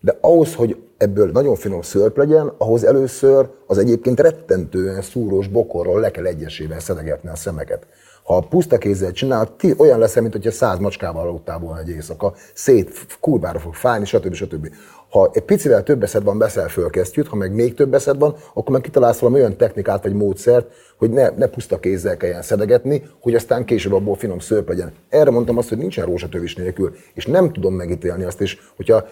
De 0.00 0.18
ahhoz, 0.20 0.54
hogy 0.54 0.76
ebből 0.96 1.30
nagyon 1.30 1.54
finom 1.54 1.82
szörp 1.82 2.16
legyen, 2.16 2.52
ahhoz 2.58 2.84
először 2.84 3.48
az 3.66 3.78
egyébként 3.78 4.20
rettentően 4.20 5.02
szúrós 5.02 5.48
bokorról 5.48 6.00
le 6.00 6.10
kell 6.10 6.26
egyesével 6.26 6.80
szedegetni 6.80 7.28
a 7.28 7.36
szemeket. 7.36 7.86
Ha 8.24 8.40
puszta 8.40 8.78
kézzel 8.78 9.12
csinálod, 9.12 9.52
ti 9.52 9.74
olyan 9.76 9.98
leszel, 9.98 10.22
mint 10.22 10.34
hogyha 10.34 10.50
száz 10.50 10.78
macskával 10.78 11.26
aludtál 11.26 11.58
volna 11.58 11.80
egy 11.80 11.88
éjszaka, 11.88 12.34
szét, 12.54 12.90
kurvára 13.20 13.58
fog 13.58 13.74
fájni, 13.74 14.04
stb. 14.04 14.34
stb. 14.34 14.68
Ha 15.14 15.30
egy 15.32 15.42
picivel 15.42 15.82
több 15.82 16.02
eszed 16.02 16.24
van, 16.24 16.38
beszel 16.38 16.68
föl 16.68 16.90
kesztyűt, 16.90 17.28
ha 17.28 17.36
meg 17.36 17.54
még 17.54 17.74
több 17.74 17.94
eszed 17.94 18.18
van, 18.18 18.34
akkor 18.54 18.72
meg 18.72 18.80
kitalálsz 18.80 19.18
valami 19.18 19.38
olyan 19.38 19.56
technikát 19.56 20.02
vagy 20.02 20.12
módszert, 20.12 20.66
hogy 20.98 21.10
ne, 21.10 21.28
ne 21.30 21.46
puszta 21.46 21.78
kézzel 21.78 22.16
kelljen 22.16 22.42
szedegetni, 22.42 23.02
hogy 23.20 23.34
aztán 23.34 23.64
később 23.64 23.92
abból 23.92 24.14
finom 24.16 24.38
szőp 24.38 24.68
legyen. 24.68 24.92
Erre 25.08 25.30
mondtam 25.30 25.58
azt, 25.58 25.68
hogy 25.68 25.78
nincsen 25.78 26.04
rózsatövis 26.04 26.54
nélkül, 26.54 26.94
és 27.14 27.26
nem 27.26 27.52
tudom 27.52 27.74
megítélni 27.74 28.24
azt 28.24 28.40
is, 28.40 28.58
hogyha 28.76 29.04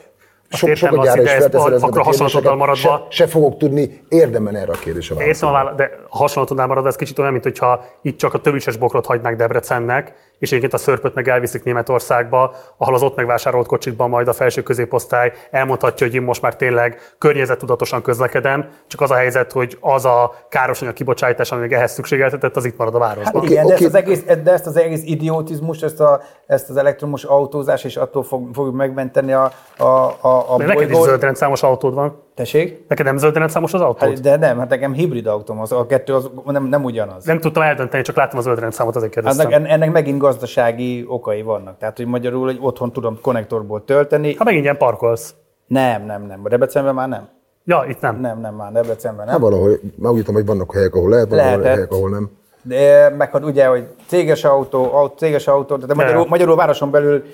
so, 0.51 0.69
értem 0.69 0.91
sokat 0.91 1.05
gyára 1.05 1.23
is 1.23 1.31
felteszed 1.31 1.73
ezeket 1.73 1.97
a 1.97 2.03
kérdéseket, 2.11 2.57
maradva- 2.57 2.77
se, 2.79 3.07
se, 3.09 3.27
fogok 3.27 3.57
tudni 3.59 4.05
érdemben 4.09 4.57
erre 4.57 4.73
a 4.73 4.77
kérdésre 4.77 5.15
Értem, 5.15 5.27
válaszolni. 5.27 5.57
a 5.57 5.59
vála- 5.59 5.77
de 5.77 5.91
ha 6.09 6.19
hasonlatodnál 6.19 6.67
marad, 6.67 6.87
ez 6.87 6.97
kicsit 6.97 7.19
olyan, 7.19 7.33
mint 7.33 7.45
hogyha 7.45 7.85
itt 8.03 8.19
csak 8.19 8.35
a 8.35 8.41
tövises 8.41 8.77
bokrot 8.77 9.07
hagynák 9.07 9.37
Debrecennek, 9.37 10.15
és 10.43 10.49
egyébként 10.49 10.73
a 10.75 10.77
szörpöt 10.77 11.15
meg 11.15 11.29
elviszik 11.29 11.65
Németországba, 11.65 12.55
ahol 12.77 12.95
az 12.95 13.03
ott 13.03 13.17
megvásárolt 13.17 13.67
kocsikban 13.67 14.09
majd 14.09 14.29
a 14.29 14.33
felső 14.33 14.63
középosztály 14.63 15.33
elmondhatja, 15.51 16.07
hogy 16.07 16.15
én 16.15 16.23
most 16.23 16.43
már 16.43 16.57
tényleg 16.57 17.15
környezettudatosan 17.19 18.03
közlekedem, 18.03 18.69
csak 18.87 19.01
az 19.01 19.11
a 19.11 19.15
helyzet, 19.15 19.53
hogy 19.53 19.79
az 19.81 20.05
a 20.05 20.35
károsanyag 20.49 20.95
kibocsátás, 20.95 21.53
ami 21.53 21.61
még 21.61 21.73
ehhez 21.73 21.93
szükségeltetett, 21.93 22.57
az 22.57 22.65
itt 22.65 22.77
marad 22.77 22.95
a 22.95 22.99
városban. 22.99 23.43
Hát 23.43 23.51
igen, 23.51 23.67
de, 23.67 23.75
oké. 23.75 23.85
ezt 23.85 23.95
az 23.95 24.01
egész, 24.01 24.25
de 24.43 24.53
ezt 24.53 24.67
az 24.67 24.77
egész 24.77 25.03
idiotizmus, 25.05 25.81
ezt, 25.81 26.01
a, 26.01 26.21
ezt 26.47 26.71
az 26.71 26.77
elektromos 26.77 27.25
autózás, 27.25 27.85
és 27.85 27.97
attól 27.97 28.23
fog, 28.23 28.49
fogjuk 28.55 28.75
megmenteni 28.75 29.33
a, 29.33 29.53
a, 29.77 29.85
a, 30.21 30.55
a 30.55 30.57
De 30.57 30.65
neked 30.65 30.83
is 30.83 30.89
bolygót. 30.89 31.09
zöld 31.09 31.23
rendszámos 31.23 31.63
autód 31.63 31.95
van. 31.95 32.23
Tessék? 32.35 32.85
Neked 32.89 33.07
nem 33.07 33.17
zöld 33.17 33.37
rendszámos 33.37 33.73
az 33.73 33.81
autód? 33.81 34.09
Hát, 34.09 34.21
de 34.21 34.37
nem, 34.37 34.59
hát 34.59 34.69
nekem 34.69 34.93
hibrid 34.93 35.27
autóm, 35.27 35.61
az, 35.61 35.73
a 35.73 35.87
kettő 35.87 36.15
az 36.15 36.31
nem, 36.45 36.65
nem 36.65 36.85
ugyanaz. 36.85 37.25
Nem 37.25 37.39
tudtam 37.39 37.63
eldönteni, 37.63 38.03
csak 38.03 38.17
láttam 38.17 38.39
a 38.39 38.43
zöld 38.43 38.59
rendszámot, 38.59 38.97
azért 38.97 39.15
Hát 39.15 39.25
kérdeztem. 39.25 39.53
ennek, 39.53 39.71
ennek 39.71 39.93
megint 39.93 40.19
gazdasági 40.19 41.05
okai 41.09 41.43
vannak. 41.43 41.79
Tehát, 41.79 41.97
hogy 41.97 42.07
magyarul 42.07 42.49
egy 42.49 42.59
otthon 42.61 42.93
tudom 42.93 43.19
konnektorból 43.21 43.85
tölteni. 43.85 44.35
Ha 44.35 44.45
megint 44.45 44.63
ilyen 44.65 44.77
parkolsz. 44.77 45.35
Nem, 45.67 46.05
nem, 46.05 46.23
nem. 46.27 46.41
A 46.43 46.49
Debrecenben 46.49 46.95
már 46.95 47.09
nem. 47.09 47.29
Ja, 47.65 47.85
itt 47.89 48.01
nem. 48.01 48.21
Nem, 48.21 48.41
nem, 48.41 48.55
már 48.55 48.73
Debrecenben 48.73 49.25
nem. 49.25 49.35
Hát 49.35 49.43
valahol, 49.43 49.79
már 49.97 50.13
úgy 50.13 50.19
tudom, 50.19 50.35
hogy 50.35 50.47
vannak 50.47 50.73
helyek, 50.75 50.95
ahol 50.95 51.11
lehet, 51.11 51.29
vannak 51.29 51.45
Lehetett. 51.45 51.73
helyek, 51.75 51.93
ahol 51.93 52.11
nem. 52.11 52.31
De 52.63 53.09
meg 53.19 53.31
hát 53.31 53.45
ugye, 53.45 53.67
hogy 53.67 53.87
céges 54.07 54.45
autó, 54.45 54.95
autó 54.95 55.15
céges 55.17 55.47
autó, 55.47 55.77
de 55.77 55.95
magyarul, 55.95 56.27
magyarul 56.29 56.57
városon 56.57 56.91
belül 56.91 57.25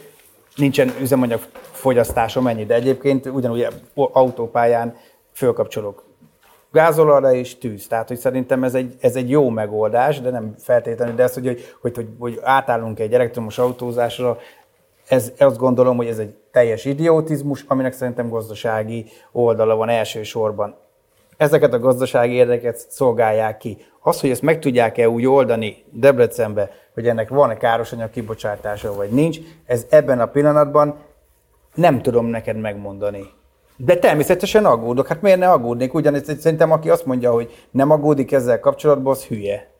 nincsen 0.56 0.92
üzemanyag 1.00 1.40
fogyasztásom 1.78 2.46
ennyi, 2.46 2.64
de 2.66 2.74
egyébként 2.74 3.26
ugyanúgy 3.26 3.66
autópályán 3.94 4.96
fölkapcsolok 5.32 6.06
gázolajra 6.72 7.32
és 7.32 7.58
tűz. 7.58 7.86
Tehát, 7.86 8.08
hogy 8.08 8.16
szerintem 8.16 8.64
ez 8.64 8.74
egy, 8.74 8.94
ez 9.00 9.16
egy 9.16 9.30
jó 9.30 9.48
megoldás, 9.48 10.20
de 10.20 10.30
nem 10.30 10.54
feltétlenül, 10.58 11.14
de 11.14 11.22
ez, 11.22 11.34
hogy, 11.34 11.46
hogy, 11.80 11.94
hogy, 11.94 12.08
hogy, 12.18 12.38
átállunk 12.42 13.00
egy 13.00 13.14
elektromos 13.14 13.58
autózásra, 13.58 14.38
ez, 15.08 15.32
azt 15.38 15.58
gondolom, 15.58 15.96
hogy 15.96 16.06
ez 16.06 16.18
egy 16.18 16.34
teljes 16.50 16.84
idiotizmus, 16.84 17.64
aminek 17.68 17.92
szerintem 17.92 18.28
gazdasági 18.28 19.06
oldala 19.32 19.76
van 19.76 19.88
elsősorban. 19.88 20.76
Ezeket 21.36 21.72
a 21.72 21.78
gazdasági 21.78 22.32
érdeket 22.32 22.86
szolgálják 22.88 23.56
ki. 23.56 23.76
Az, 24.00 24.20
hogy 24.20 24.30
ezt 24.30 24.42
meg 24.42 24.58
tudják-e 24.58 25.08
úgy 25.08 25.26
oldani 25.26 25.84
Debrecenbe, 25.90 26.70
hogy 26.94 27.08
ennek 27.08 27.28
van-e 27.28 27.56
károsanyag 27.56 28.10
kibocsátása, 28.10 28.94
vagy 28.94 29.10
nincs, 29.10 29.38
ez 29.66 29.86
ebben 29.88 30.20
a 30.20 30.26
pillanatban 30.26 30.96
nem 31.78 32.02
tudom 32.02 32.26
neked 32.26 32.56
megmondani. 32.56 33.24
De 33.76 33.96
természetesen 33.96 34.64
aggódok. 34.64 35.06
Hát 35.06 35.22
miért 35.22 35.38
ne 35.38 35.50
aggódnék? 35.50 35.94
Ugyanis 35.94 36.22
szerintem 36.38 36.72
aki 36.72 36.90
azt 36.90 37.06
mondja, 37.06 37.30
hogy 37.32 37.66
nem 37.70 37.90
aggódik 37.90 38.32
ezzel 38.32 38.60
kapcsolatban, 38.60 39.12
az 39.12 39.24
hülye. 39.24 39.70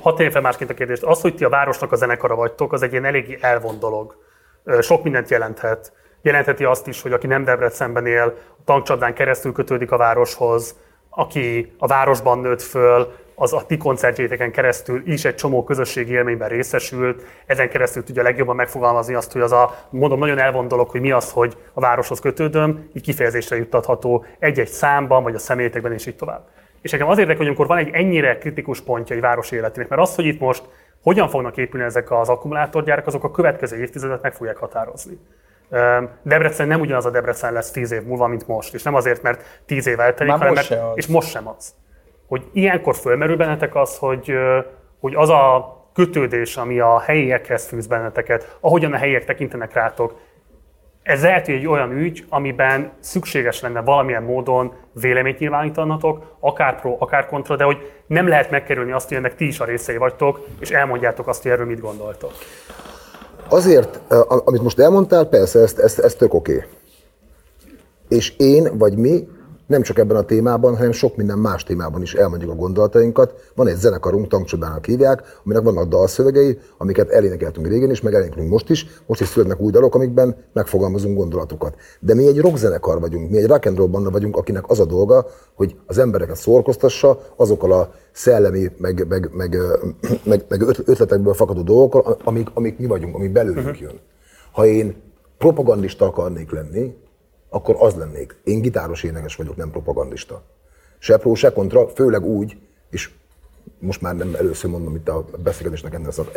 Hadd 0.00 0.16
tegyem 0.16 0.42
másként 0.42 0.70
a 0.70 0.74
kérdést. 0.74 1.02
Az, 1.02 1.20
hogy 1.20 1.34
ti 1.34 1.44
a 1.44 1.48
városnak 1.48 1.92
a 1.92 1.96
zenekara 1.96 2.34
vagytok, 2.34 2.72
az 2.72 2.82
egy 2.82 2.90
ilyen 2.92 3.04
elég 3.04 3.38
elvont 3.40 3.78
dolog. 3.78 4.16
Sok 4.80 5.02
mindent 5.02 5.30
jelenthet. 5.30 5.92
Jelentheti 6.22 6.64
azt 6.64 6.86
is, 6.86 7.02
hogy 7.02 7.12
aki 7.12 7.26
nem 7.26 7.44
Debrecenben 7.44 8.06
él, 8.06 8.34
a 8.58 8.62
tankcsapdán 8.64 9.14
keresztül 9.14 9.52
kötődik 9.52 9.90
a 9.90 9.96
városhoz, 9.96 10.76
aki 11.10 11.74
a 11.78 11.86
városban 11.86 12.38
nőtt 12.38 12.62
föl, 12.62 13.12
az 13.34 13.52
a 13.52 13.66
ti 13.66 13.76
koncertjéteken 13.76 14.52
keresztül 14.52 15.02
is 15.06 15.24
egy 15.24 15.34
csomó 15.34 15.64
közösségi 15.64 16.12
élményben 16.12 16.48
részesült, 16.48 17.24
ezen 17.46 17.68
keresztül 17.68 18.04
tudja 18.04 18.22
legjobban 18.22 18.56
megfogalmazni 18.56 19.14
azt, 19.14 19.32
hogy 19.32 19.40
az 19.40 19.52
a, 19.52 19.74
mondom, 19.90 20.18
nagyon 20.18 20.38
elvont 20.38 20.68
dolog, 20.68 20.90
hogy 20.90 21.00
mi 21.00 21.10
az, 21.10 21.30
hogy 21.30 21.56
a 21.72 21.80
városhoz 21.80 22.20
kötődöm, 22.20 22.88
így 22.92 23.02
kifejezésre 23.02 23.56
juttatható 23.56 24.24
egy-egy 24.38 24.68
számban, 24.68 25.22
vagy 25.22 25.34
a 25.34 25.38
személyekben, 25.38 25.92
és 25.92 26.06
így 26.06 26.16
tovább. 26.16 26.48
És 26.82 26.90
nekem 26.90 27.08
az 27.08 27.18
érdekel, 27.18 27.36
hogy 27.36 27.46
amikor 27.46 27.66
van 27.66 27.78
egy 27.78 27.90
ennyire 27.92 28.38
kritikus 28.38 28.80
pontja 28.80 29.16
egy 29.16 29.22
város 29.22 29.50
életének, 29.50 29.88
mert 29.88 30.02
az, 30.02 30.14
hogy 30.14 30.24
itt 30.24 30.40
most 30.40 30.62
hogyan 31.02 31.28
fognak 31.28 31.56
épülni 31.56 31.86
ezek 31.86 32.10
az 32.10 32.28
akkumulátorgyárak, 32.28 33.06
azok 33.06 33.24
a 33.24 33.30
következő 33.30 33.80
évtizedet 33.80 34.22
meg 34.22 34.32
fogják 34.32 34.56
határozni. 34.56 35.18
Debrecen 36.22 36.66
nem 36.66 36.80
ugyanaz 36.80 37.06
a 37.06 37.10
Debrecen 37.10 37.52
lesz 37.52 37.70
tíz 37.70 37.92
év 37.92 38.02
múlva, 38.02 38.26
mint 38.26 38.46
most, 38.46 38.74
és 38.74 38.82
nem 38.82 38.94
azért, 38.94 39.22
mert 39.22 39.60
tíz 39.66 39.86
év 39.86 40.00
eltelik, 40.00 40.32
Már 40.32 40.40
hanem 40.40 40.54
most 40.54 40.70
mert, 40.70 40.96
és 40.96 41.06
most 41.06 41.30
sem 41.30 41.48
az. 41.48 41.74
Hogy 42.32 42.44
ilyenkor 42.52 42.96
fölmerül 42.96 43.36
bennetek 43.36 43.74
az, 43.74 43.96
hogy, 43.96 44.32
hogy 45.00 45.14
az 45.14 45.28
a 45.28 45.76
kötődés, 45.94 46.56
ami 46.56 46.80
a 46.80 47.00
helyiekhez 47.00 47.66
fűz 47.66 47.86
benneteket, 47.86 48.56
ahogyan 48.60 48.92
a 48.92 48.96
helyiek 48.96 49.24
tekintenek 49.24 49.72
rátok, 49.72 50.14
ez 51.02 51.22
lehet, 51.22 51.46
hogy 51.46 51.54
egy 51.54 51.66
olyan 51.66 51.92
ügy, 51.92 52.24
amiben 52.28 52.92
szükséges 53.00 53.60
lenne 53.60 53.80
valamilyen 53.80 54.22
módon 54.22 54.72
véleményt 54.92 55.38
nyilvánítanatok, 55.38 56.36
akár 56.40 56.80
pro, 56.80 56.96
akár 56.98 57.26
kontra, 57.26 57.56
de 57.56 57.64
hogy 57.64 57.92
nem 58.06 58.28
lehet 58.28 58.50
megkerülni 58.50 58.92
azt, 58.92 59.08
hogy 59.08 59.16
ennek 59.16 59.34
ti 59.34 59.46
is 59.46 59.60
a 59.60 59.64
részei 59.64 59.96
vagytok, 59.96 60.46
és 60.60 60.70
elmondjátok 60.70 61.28
azt, 61.28 61.42
hogy 61.42 61.50
erről 61.50 61.66
mit 61.66 61.80
gondoltok. 61.80 62.32
Azért, 63.48 64.00
amit 64.44 64.62
most 64.62 64.78
elmondtál, 64.78 65.24
persze, 65.24 65.60
ez, 65.60 65.78
ez, 65.78 65.98
ez 65.98 66.14
tök 66.14 66.34
oké. 66.34 66.64
És 68.08 68.36
én, 68.36 68.78
vagy 68.78 68.96
mi, 68.96 69.28
nem 69.72 69.82
csak 69.82 69.98
ebben 69.98 70.16
a 70.16 70.22
témában, 70.22 70.76
hanem 70.76 70.92
sok 70.92 71.16
minden 71.16 71.38
más 71.38 71.64
témában 71.64 72.02
is 72.02 72.14
elmondjuk 72.14 72.50
a 72.50 72.54
gondolatainkat. 72.54 73.34
Van 73.54 73.68
egy 73.68 73.76
zenekarunk, 73.76 74.28
tankcsodának 74.28 74.86
hívják, 74.86 75.22
aminek 75.44 75.62
vannak 75.62 75.88
dalszövegei, 75.88 76.58
amiket 76.78 77.10
elénekeltünk 77.10 77.66
régen 77.66 77.90
is, 77.90 78.00
meg 78.00 78.14
elénekelünk 78.14 78.50
most 78.50 78.70
is. 78.70 78.86
Most 79.06 79.20
is 79.20 79.28
születnek 79.28 79.60
új 79.60 79.70
dalok, 79.70 79.94
amikben 79.94 80.36
megfogalmazunk 80.52 81.16
gondolatokat. 81.16 81.76
De 82.00 82.14
mi 82.14 82.26
egy 82.26 82.40
rockzenekar 82.40 83.00
vagyunk, 83.00 83.30
mi 83.30 83.36
egy 83.36 83.46
rock 83.46 83.66
and 83.66 83.76
roll 83.76 83.86
banda 83.86 84.10
vagyunk, 84.10 84.36
akinek 84.36 84.70
az 84.70 84.80
a 84.80 84.84
dolga, 84.84 85.26
hogy 85.54 85.76
az 85.86 85.98
embereket 85.98 86.36
szórakoztassa 86.36 87.20
azokkal 87.36 87.72
a 87.72 87.94
szellemi, 88.12 88.70
meg, 88.78 89.06
meg, 89.08 89.30
meg, 89.32 89.56
meg, 90.30 90.44
meg 90.48 90.60
öt- 90.60 90.88
ötletekből 90.88 91.34
fakadó 91.34 91.62
dolgokkal, 91.62 92.16
amik, 92.24 92.48
amik 92.54 92.78
mi 92.78 92.86
vagyunk, 92.86 93.14
ami 93.14 93.28
belőlünk 93.28 93.80
jön. 93.80 94.00
Ha 94.52 94.66
én 94.66 94.94
propagandista 95.38 96.06
akarnék 96.06 96.50
lenni, 96.50 96.94
akkor 97.52 97.76
az 97.78 97.94
lennék. 97.94 98.36
Én 98.44 98.60
gitáros 98.60 99.02
énekes 99.02 99.36
vagyok, 99.36 99.56
nem 99.56 99.70
propagandista. 99.70 100.42
Se 100.98 101.16
pró, 101.16 101.34
se 101.34 101.52
kontra, 101.52 101.88
főleg 101.88 102.24
úgy, 102.24 102.56
és 102.90 103.10
most 103.78 104.00
már 104.00 104.14
nem 104.14 104.34
először 104.34 104.70
mondom 104.70 104.94
itt 104.94 105.08
a 105.08 105.24
beszélgetésnek 105.42 105.94
ennél 105.94 106.08
a, 106.08 106.12
szak, 106.12 106.30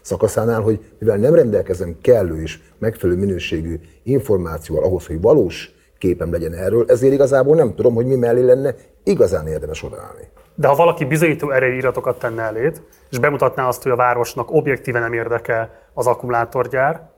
szakaszánál, 0.00 0.60
hogy 0.60 0.84
mivel 0.98 1.16
nem 1.16 1.34
rendelkezem 1.34 1.96
kellő 2.00 2.42
és 2.42 2.60
megfelelő 2.78 3.18
minőségű 3.18 3.80
információval 4.02 4.84
ahhoz, 4.84 5.06
hogy 5.06 5.20
valós 5.20 5.74
képem 5.98 6.32
legyen 6.32 6.52
erről, 6.52 6.84
ezért 6.88 7.12
igazából 7.12 7.56
nem 7.56 7.74
tudom, 7.74 7.94
hogy 7.94 8.06
mi 8.06 8.14
mellé 8.14 8.40
lenne 8.40 8.74
igazán 9.02 9.46
érdemes 9.46 9.82
odaállni. 9.82 10.28
De 10.54 10.68
ha 10.68 10.74
valaki 10.74 11.04
bizonyító 11.04 11.50
erejű 11.50 11.76
iratokat 11.76 12.18
tenne 12.18 12.42
eléd, 12.42 12.82
és 13.10 13.18
bemutatná 13.18 13.68
azt, 13.68 13.82
hogy 13.82 13.92
a 13.92 13.96
városnak 13.96 14.50
objektíve 14.50 14.98
nem 14.98 15.12
érdekel 15.12 15.70
az 15.94 16.06
akkumulátorgyár, 16.06 17.11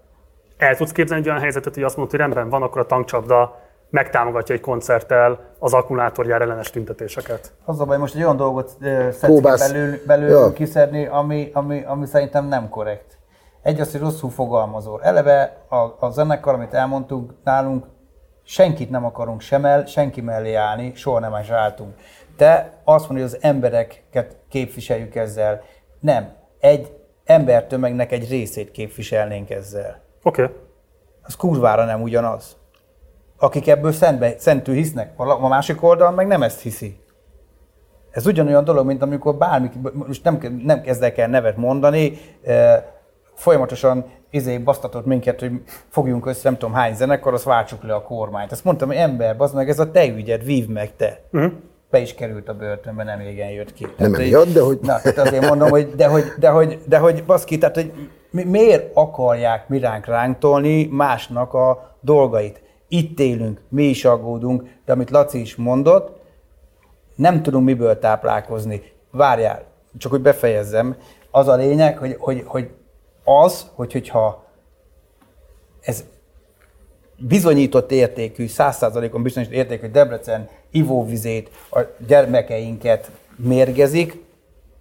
el 0.57 0.77
tudsz 0.77 0.93
képzelni 0.93 1.23
egy 1.23 1.29
olyan 1.29 1.41
helyzetet, 1.41 1.75
hogy 1.75 1.83
azt 1.83 1.97
mondod, 1.97 2.15
hogy 2.15 2.25
rendben 2.25 2.49
van, 2.49 2.63
akkor 2.63 2.81
a 2.81 2.87
tankcsapda 2.87 3.61
megtámogatja 3.91 4.55
egy 4.55 4.61
koncerttel 4.61 5.41
az 5.59 5.73
akkumulátorgyár 5.75 6.41
ellenes 6.43 6.71
tüntetéseket. 6.71 7.53
Az 7.65 7.81
a 7.81 7.85
baj, 7.85 7.99
most 7.99 8.15
egy 8.15 8.23
olyan 8.23 8.37
dolgot 8.37 8.77
Próbálsz- 9.21 9.73
belül, 9.73 9.97
belül 10.07 10.29
Ja. 10.29 10.53
kiszedni, 10.53 11.07
ami, 11.07 11.51
ami, 11.53 11.83
ami 11.87 12.07
szerintem 12.07 12.47
nem 12.47 12.69
korrekt. 12.69 13.19
Egy 13.63 13.81
az, 13.81 13.93
hogy 13.93 14.01
rosszul 14.01 14.31
fogalmazol. 14.31 15.03
Eleve 15.03 15.57
a, 15.69 15.77
a 15.77 16.11
zenekar, 16.11 16.55
amit 16.55 16.75
elmondtuk 16.75 17.35
nálunk, 17.45 17.87
senkit 18.43 18.91
nem 18.91 19.05
akarunk 19.05 19.41
sem 19.41 19.65
el, 19.65 19.85
senki 19.87 20.21
mellé 20.21 20.55
állni, 20.55 20.93
soha 20.95 21.19
nem 21.19 21.37
is 21.43 21.51
álltunk. 21.51 21.95
Te 22.37 22.73
azt 22.85 23.09
mondod, 23.09 23.29
hogy 23.29 23.37
az 23.37 23.43
embereket 23.51 24.37
képviseljük 24.49 25.15
ezzel. 25.15 25.63
Nem. 26.01 26.33
Egy 26.61 26.93
embertömegnek 27.25 28.13
egy 28.13 28.29
részét 28.29 28.71
képviselnénk 28.71 29.51
ezzel. 29.51 30.03
Oké. 30.27 30.43
Okay. 30.43 30.55
Az 31.23 31.37
kurvára 31.37 31.85
nem 31.85 32.03
ugyanaz. 32.03 32.57
Akik 33.39 33.69
ebből 33.69 33.93
szentbe, 33.93 34.35
szentül 34.39 34.75
hisznek, 34.75 35.13
a 35.17 35.49
másik 35.49 35.83
oldal 35.83 36.11
meg 36.11 36.27
nem 36.27 36.43
ezt 36.43 36.61
hiszi. 36.61 36.99
Ez 38.11 38.27
ugyanolyan 38.27 38.65
dolog, 38.65 38.87
mint 38.87 39.03
amikor 39.03 39.35
bármi, 39.35 39.71
most 39.93 40.25
nem, 40.25 40.61
nem 40.65 40.81
kezdek 40.81 41.19
el 41.19 41.29
nevet 41.29 41.57
mondani, 41.57 42.19
folyamatosan 43.35 44.05
izé 44.31 44.59
basztatott 44.59 45.07
minket, 45.07 45.41
hogy 45.41 45.53
fogjunk 45.89 46.27
össze, 46.27 46.41
nem 46.45 46.59
tudom 46.59 46.75
hány 46.75 46.95
zenekar, 46.95 47.33
azt 47.35 47.45
váltsuk 47.45 47.83
le 47.83 47.95
a 47.95 48.03
kormányt. 48.03 48.53
Azt 48.53 48.65
mondtam, 48.65 48.89
hogy 48.89 48.97
ember, 48.97 49.35
az 49.39 49.53
meg 49.53 49.69
ez 49.69 49.79
a 49.79 49.91
te 49.91 50.07
ügyed, 50.07 50.45
vív 50.45 50.69
meg 50.69 50.97
te. 50.97 51.21
Uh-huh. 51.33 51.53
be 51.91 51.99
is 51.99 52.15
került 52.15 52.49
a 52.49 52.55
börtönbe, 52.55 53.05
nem 53.05 53.19
régen 53.19 53.51
jött 53.51 53.73
ki. 53.73 53.83
Nem 53.83 53.95
Tehát, 53.97 54.15
emiatt, 54.15 54.53
de 54.53 54.61
hogy- 54.61 54.79
Na, 54.83 55.01
tehát 55.01 55.19
azért 55.19 55.49
mondom, 55.49 55.69
hogy 55.69 55.95
de 55.95 56.07
hogy, 56.07 56.25
de 56.39 56.49
hogy, 56.49 56.79
de 56.87 56.99
hogy 56.99 57.25
baszki, 57.25 57.59
tehát 57.59 57.75
hogy 57.75 57.93
mi- 58.35 58.45
miért 58.45 58.91
akarják 58.95 59.69
mi 59.69 59.79
ránk 59.79 60.07
ránktolni 60.07 60.85
másnak 60.85 61.55
a 61.55 61.97
dolgait? 62.01 62.63
Itt 62.89 63.21
élünk, 63.21 63.61
mi 63.69 63.85
is 63.85 64.05
aggódunk, 64.05 64.63
de 64.85 64.93
amit 64.93 65.11
Laci 65.11 65.41
is 65.41 65.57
mondott, 65.57 66.23
nem 67.15 67.43
tudunk 67.43 67.65
miből 67.65 67.99
táplálkozni. 67.99 68.83
Várjál, 69.11 69.65
csak 69.99 70.11
hogy 70.11 70.21
befejezzem. 70.21 70.97
Az 71.31 71.49
a 71.49 71.55
lényeg, 71.55 71.99
hogy, 71.99 72.17
hogy, 72.19 72.43
hogy 72.47 72.71
az, 73.25 73.71
hogy, 73.75 73.93
hogyha 73.93 74.45
ez 75.81 76.05
bizonyított 77.17 77.91
értékű, 77.91 78.47
száz 78.47 78.77
százalékon 78.77 79.23
bizonyított 79.23 79.57
értékű, 79.57 79.87
Debrecen 79.87 80.49
ivóvizét, 80.71 81.51
a 81.71 81.81
gyermekeinket 82.07 83.11
mérgezik, 83.37 84.23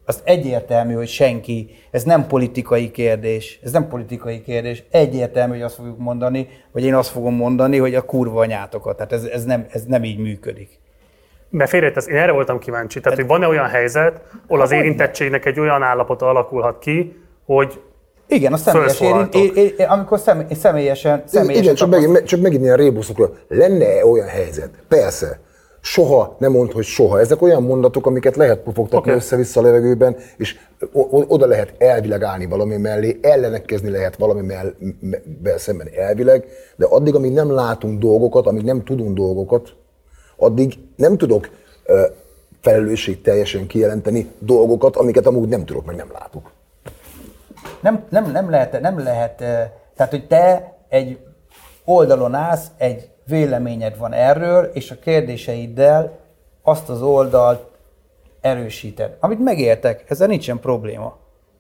az 0.06 0.22
egyértelmű, 0.24 0.94
hogy 0.94 1.08
senki, 1.08 1.70
ez 1.92 2.04
nem 2.04 2.28
politikai 2.28 2.92
kérdés, 2.92 3.60
ez 3.64 3.72
nem 3.72 3.88
politikai 3.88 4.42
kérdés, 4.42 4.84
egyértelmű, 4.92 5.54
hogy 5.54 5.62
azt 5.62 5.76
fogjuk 5.76 5.98
mondani, 5.98 6.48
vagy 6.72 6.84
én 6.84 6.96
azt 6.96 7.10
fogom 7.10 7.36
mondani, 7.36 7.78
hogy 7.78 7.96
a 7.96 8.02
kurva 8.02 8.40
anyátokat, 8.40 8.96
tehát 8.96 9.12
ez, 9.12 9.24
ez, 9.24 9.44
nem, 9.44 9.66
ez 9.70 9.84
nem 9.84 10.04
így 10.04 10.18
működik. 10.18 10.70
Mert 11.50 11.70
félretesz, 11.70 12.08
én 12.08 12.16
erre 12.16 12.32
voltam 12.32 12.60
kíváncsi. 12.60 13.00
Tehát, 13.00 13.18
hogy 13.18 13.28
van-e 13.28 13.48
olyan 13.48 13.68
helyzet, 13.68 14.22
ahol 14.48 14.62
az 14.62 14.72
érintettségnek 14.72 15.46
egy 15.46 15.60
olyan 15.60 15.84
állapota 15.84 16.30
alakulhat 16.30 16.80
ki, 16.80 17.22
hogy 17.46 17.82
Igen, 18.28 18.54
a 18.54 18.58
személyes 18.58 19.00
érint, 19.00 19.34
Felszólaltok. 19.34 19.58
é, 19.58 19.74
é, 19.78 19.84
amikor 19.84 20.20
személy, 20.20 20.46
személyesen, 20.54 21.24
személyesen 21.26 21.64
Igen, 21.64 21.76
csak 21.76 21.90
megint, 21.90 22.24
csak 22.24 22.42
megint 22.42 22.64
ilyen 22.64 22.78
rébuszokról. 22.78 23.38
Lenne 23.48 24.06
olyan 24.06 24.28
helyzet? 24.28 24.70
Persze. 24.88 25.40
Soha, 25.86 26.36
nem 26.40 26.52
mond, 26.52 26.72
hogy 26.72 26.84
soha. 26.84 27.20
Ezek 27.20 27.42
olyan 27.42 27.64
mondatok, 27.64 28.06
amiket 28.06 28.36
lehet 28.36 28.60
pofogtatni 28.60 29.10
okay. 29.10 29.14
össze-vissza 29.14 29.60
a 29.60 29.64
levegőben, 29.64 30.16
és 30.38 30.60
oda 31.28 31.46
lehet 31.46 31.74
elvileg 31.78 32.24
állni 32.24 32.46
valami 32.46 32.78
mellé, 32.78 33.20
ellenekkezni 33.22 33.90
lehet 33.90 34.16
valami 34.16 34.42
mell- 34.42 34.76
me- 35.42 35.60
szemben 35.60 35.88
elvileg, 35.96 36.46
de 36.76 36.86
addig, 36.86 37.16
amíg 37.16 37.32
nem 37.32 37.52
látunk 37.52 38.00
dolgokat, 38.00 38.48
amíg 38.48 38.64
nem 38.64 38.84
tudunk 38.84 39.18
dolgokat, 39.18 39.74
addig 40.38 40.74
nem 40.96 41.18
tudok 41.18 41.50
ö, 41.86 42.06
felelősség 42.62 43.22
teljesen 43.22 43.68
kijelenteni 43.68 44.32
dolgokat, 44.40 44.96
amiket 44.96 45.26
amúgy 45.26 45.50
nem 45.50 45.66
tudok, 45.66 45.86
meg 45.86 45.96
nem 45.96 46.12
látok. 46.12 46.52
nem, 47.82 48.04
nem, 48.10 48.32
nem, 48.32 48.50
lehet, 48.50 48.82
nem 48.82 49.00
lehet, 49.00 49.42
eh, 49.42 49.70
tehát 49.96 50.12
hogy 50.12 50.28
te 50.28 50.76
egy 50.90 51.20
oldalon 51.86 52.34
állsz, 52.34 52.68
egy 52.78 53.10
véleményed 53.26 53.98
van 53.98 54.14
erről, 54.14 54.70
és 54.74 54.92
a 54.92 54.96
kérdéseiddel 55.04 56.20
azt 56.62 56.90
az 56.90 57.02
oldalt 57.02 57.64
erősíted. 58.42 59.16
Amit 59.20 59.40
megértek, 59.40 60.04
ezzel 60.08 60.28
nincsen 60.28 60.60
probléma. 60.60 61.18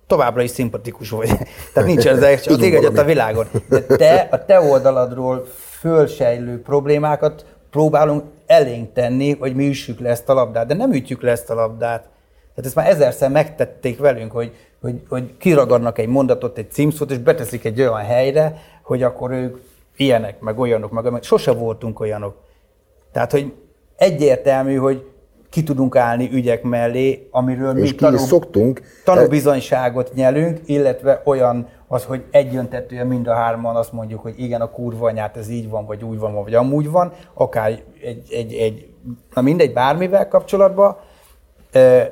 Továbbra 0.07 0.41
is 0.41 0.49
szimpatikus 0.49 1.09
vagy. 1.09 1.29
Tehát 1.73 1.89
nincsen 1.89 2.23
ez 2.23 2.39
az 2.39 2.41
Tudunk 2.41 2.73
ég 2.73 2.97
a 2.97 3.03
világon. 3.03 3.47
De 3.69 3.81
te, 3.81 4.27
a 4.31 4.45
te 4.45 4.59
oldaladról 4.59 5.45
fölsejlő 5.79 6.61
problémákat 6.61 7.45
próbálunk 7.71 8.23
elénk 8.45 8.93
tenni, 8.93 9.35
hogy 9.39 9.55
mi 9.55 9.67
üssük 9.67 9.99
le 9.99 10.09
ezt 10.09 10.29
a 10.29 10.33
labdát. 10.33 10.67
De 10.67 10.73
nem 10.73 10.93
ütjük 10.93 11.21
le 11.21 11.31
ezt 11.31 11.49
a 11.49 11.53
labdát. 11.53 12.01
Tehát 12.55 12.65
ezt 12.65 12.75
már 12.75 12.89
ezerszer 12.89 13.29
megtették 13.29 13.99
velünk, 13.99 14.31
hogy, 14.31 14.51
hogy, 14.81 15.01
hogy 15.09 15.37
kiragadnak 15.37 15.97
egy 15.97 16.07
mondatot, 16.07 16.57
egy 16.57 16.71
címszót, 16.71 17.11
és 17.11 17.17
beteszik 17.17 17.65
egy 17.65 17.81
olyan 17.81 17.97
helyre, 17.97 18.61
hogy 18.83 19.03
akkor 19.03 19.31
ők 19.31 19.57
ilyenek, 19.97 20.39
meg 20.39 20.59
olyanok, 20.59 20.91
meg. 20.91 21.23
Sose 21.23 21.51
voltunk 21.51 21.99
olyanok. 21.99 22.35
Tehát, 23.11 23.31
hogy 23.31 23.53
egyértelmű, 23.95 24.75
hogy 24.75 25.07
ki 25.49 25.63
tudunk 25.63 25.95
állni 25.95 26.29
ügyek 26.31 26.63
mellé, 26.63 27.27
amiről 27.31 27.77
És 27.77 27.95
mi 27.95 28.07
is 28.13 28.21
szoktunk. 28.21 28.81
tanúbizonyságot 29.03 30.13
nyelünk, 30.13 30.59
illetve 30.65 31.21
olyan 31.25 31.67
az, 31.87 32.03
hogy 32.03 32.23
egyöntetően 32.31 33.07
mind 33.07 33.27
a 33.27 33.33
hárman 33.33 33.75
azt 33.75 33.91
mondjuk, 33.91 34.21
hogy 34.21 34.33
igen, 34.37 34.61
a 34.61 34.69
kurva 34.69 35.07
anyát 35.07 35.37
ez 35.37 35.49
így 35.49 35.69
van, 35.69 35.85
vagy 35.85 36.03
úgy 36.03 36.19
van, 36.19 36.33
vagy 36.33 36.53
amúgy 36.53 36.89
van, 36.89 37.13
akár 37.33 37.79
egy, 38.01 38.23
egy, 38.29 38.53
egy 38.53 38.87
na 39.33 39.41
mindegy, 39.41 39.73
bármivel 39.73 40.27
kapcsolatban, 40.27 40.97
de, 41.71 42.11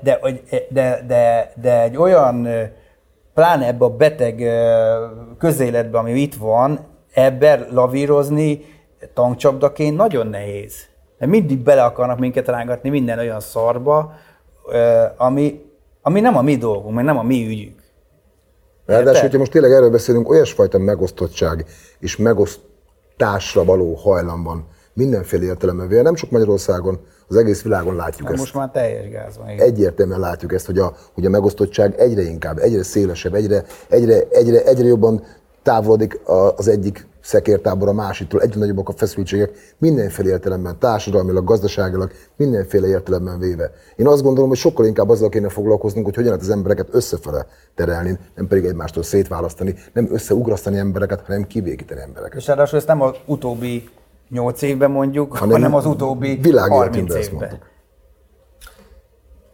de, 0.00 0.18
de, 0.68 1.04
de, 1.06 1.52
de 1.60 1.82
egy 1.82 1.96
olyan, 1.96 2.48
pláne 3.34 3.66
ebbe 3.66 3.84
a 3.84 3.96
beteg 3.96 4.42
közéletbe, 5.38 5.98
ami 5.98 6.12
itt 6.12 6.34
van, 6.34 6.80
ebben 7.12 7.66
lavírozni 7.70 8.64
tankcsapdaként 9.14 9.96
nagyon 9.96 10.26
nehéz. 10.26 10.74
Mert 11.18 11.30
mindig 11.30 11.58
bele 11.58 11.84
akarnak 11.84 12.18
minket 12.18 12.48
rángatni 12.48 12.90
minden 12.90 13.18
olyan 13.18 13.40
szarba, 13.40 14.12
ami, 15.16 15.64
ami 16.02 16.20
nem 16.20 16.36
a 16.36 16.42
mi 16.42 16.56
dolgunk, 16.56 16.94
meg 16.94 17.04
nem 17.04 17.18
a 17.18 17.22
mi 17.22 17.46
ügyünk. 17.46 17.80
Ráadásul, 18.86 19.20
hogyha 19.20 19.38
most 19.38 19.50
tényleg 19.50 19.72
erről 19.72 19.90
beszélünk, 19.90 20.28
olyasfajta 20.28 20.78
megosztottság 20.78 21.64
és 21.98 22.16
megosztásra 22.16 23.64
való 23.64 23.94
hajlam 23.94 24.42
van 24.42 24.66
mindenféle 24.94 25.44
értelemben 25.44 25.88
véve, 25.88 26.02
nem 26.02 26.14
csak 26.14 26.30
Magyarországon, 26.30 27.00
az 27.28 27.36
egész 27.36 27.62
világon 27.62 27.96
látjuk 27.96 28.26
Na, 28.26 28.32
ezt. 28.32 28.40
most 28.42 28.54
már 28.54 28.70
teljes 28.70 29.08
gáz 29.10 29.36
van. 29.36 29.48
igen. 29.48 29.66
Egyértelműen 29.66 30.20
látjuk 30.20 30.52
ezt, 30.52 30.66
hogy 30.66 30.78
a, 30.78 30.96
hogy 31.14 31.26
a 31.26 31.30
megosztottság 31.30 31.94
egyre 32.00 32.22
inkább, 32.22 32.58
egyre 32.58 32.82
szélesebb, 32.82 33.34
egyre, 33.34 33.64
egyre, 33.88 34.22
egyre, 34.30 34.62
egyre 34.64 34.86
jobban 34.86 35.22
távolodik 35.62 36.20
az 36.56 36.68
egyik 36.68 37.06
szekértábor 37.20 37.88
a 37.88 37.92
másiktól, 37.92 38.40
egyre 38.40 38.58
nagyobbak 38.58 38.88
a 38.88 38.92
feszültségek, 38.92 39.74
mindenféle 39.78 40.28
értelemben, 40.28 40.78
társadalmilag, 40.78 41.44
gazdaságilag, 41.44 42.10
mindenféle 42.36 42.86
értelemben 42.86 43.38
véve. 43.38 43.70
Én 43.96 44.06
azt 44.06 44.22
gondolom, 44.22 44.48
hogy 44.48 44.58
sokkal 44.58 44.86
inkább 44.86 45.08
azzal 45.08 45.28
kéne 45.28 45.48
foglalkoznunk, 45.48 46.04
hogy 46.06 46.14
hogyan 46.14 46.30
lehet 46.30 46.46
az 46.46 46.52
embereket 46.52 46.88
összefele 46.90 47.46
terelni, 47.74 48.18
nem 48.34 48.46
pedig 48.46 48.64
egymástól 48.64 49.02
szétválasztani, 49.02 49.74
nem 49.92 50.08
összeugrasztani 50.12 50.78
embereket, 50.78 51.20
hanem 51.26 51.46
kivékíteni 51.46 52.00
embereket. 52.00 52.38
És 52.38 52.46
ráadásul 52.46 52.78
ezt 52.78 52.86
nem 52.86 53.00
az 53.02 53.16
utóbbi 53.26 53.88
8 54.32 54.62
évben 54.62 54.90
mondjuk, 54.90 55.36
hanem, 55.36 55.50
hanem 55.50 55.74
az 55.74 55.86
utóbbi 55.86 56.26
30 56.26 56.44
világéletünkben 56.44 57.16
ezt 57.16 57.32
évben. 57.32 57.48
mondtuk. 57.48 57.70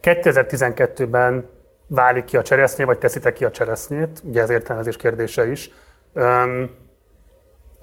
2012-ben 0.01 1.49
válik 1.87 2.25
ki 2.25 2.37
a 2.37 2.41
cseresznye, 2.41 2.85
vagy 2.85 2.97
teszitek 2.97 3.33
ki 3.33 3.45
a 3.45 3.51
cseresznyét, 3.51 4.21
ugye 4.23 4.41
ez 4.41 4.49
értelmezés 4.49 4.95
kérdése 4.95 5.51
is. 5.51 5.71
Öm, 6.13 6.69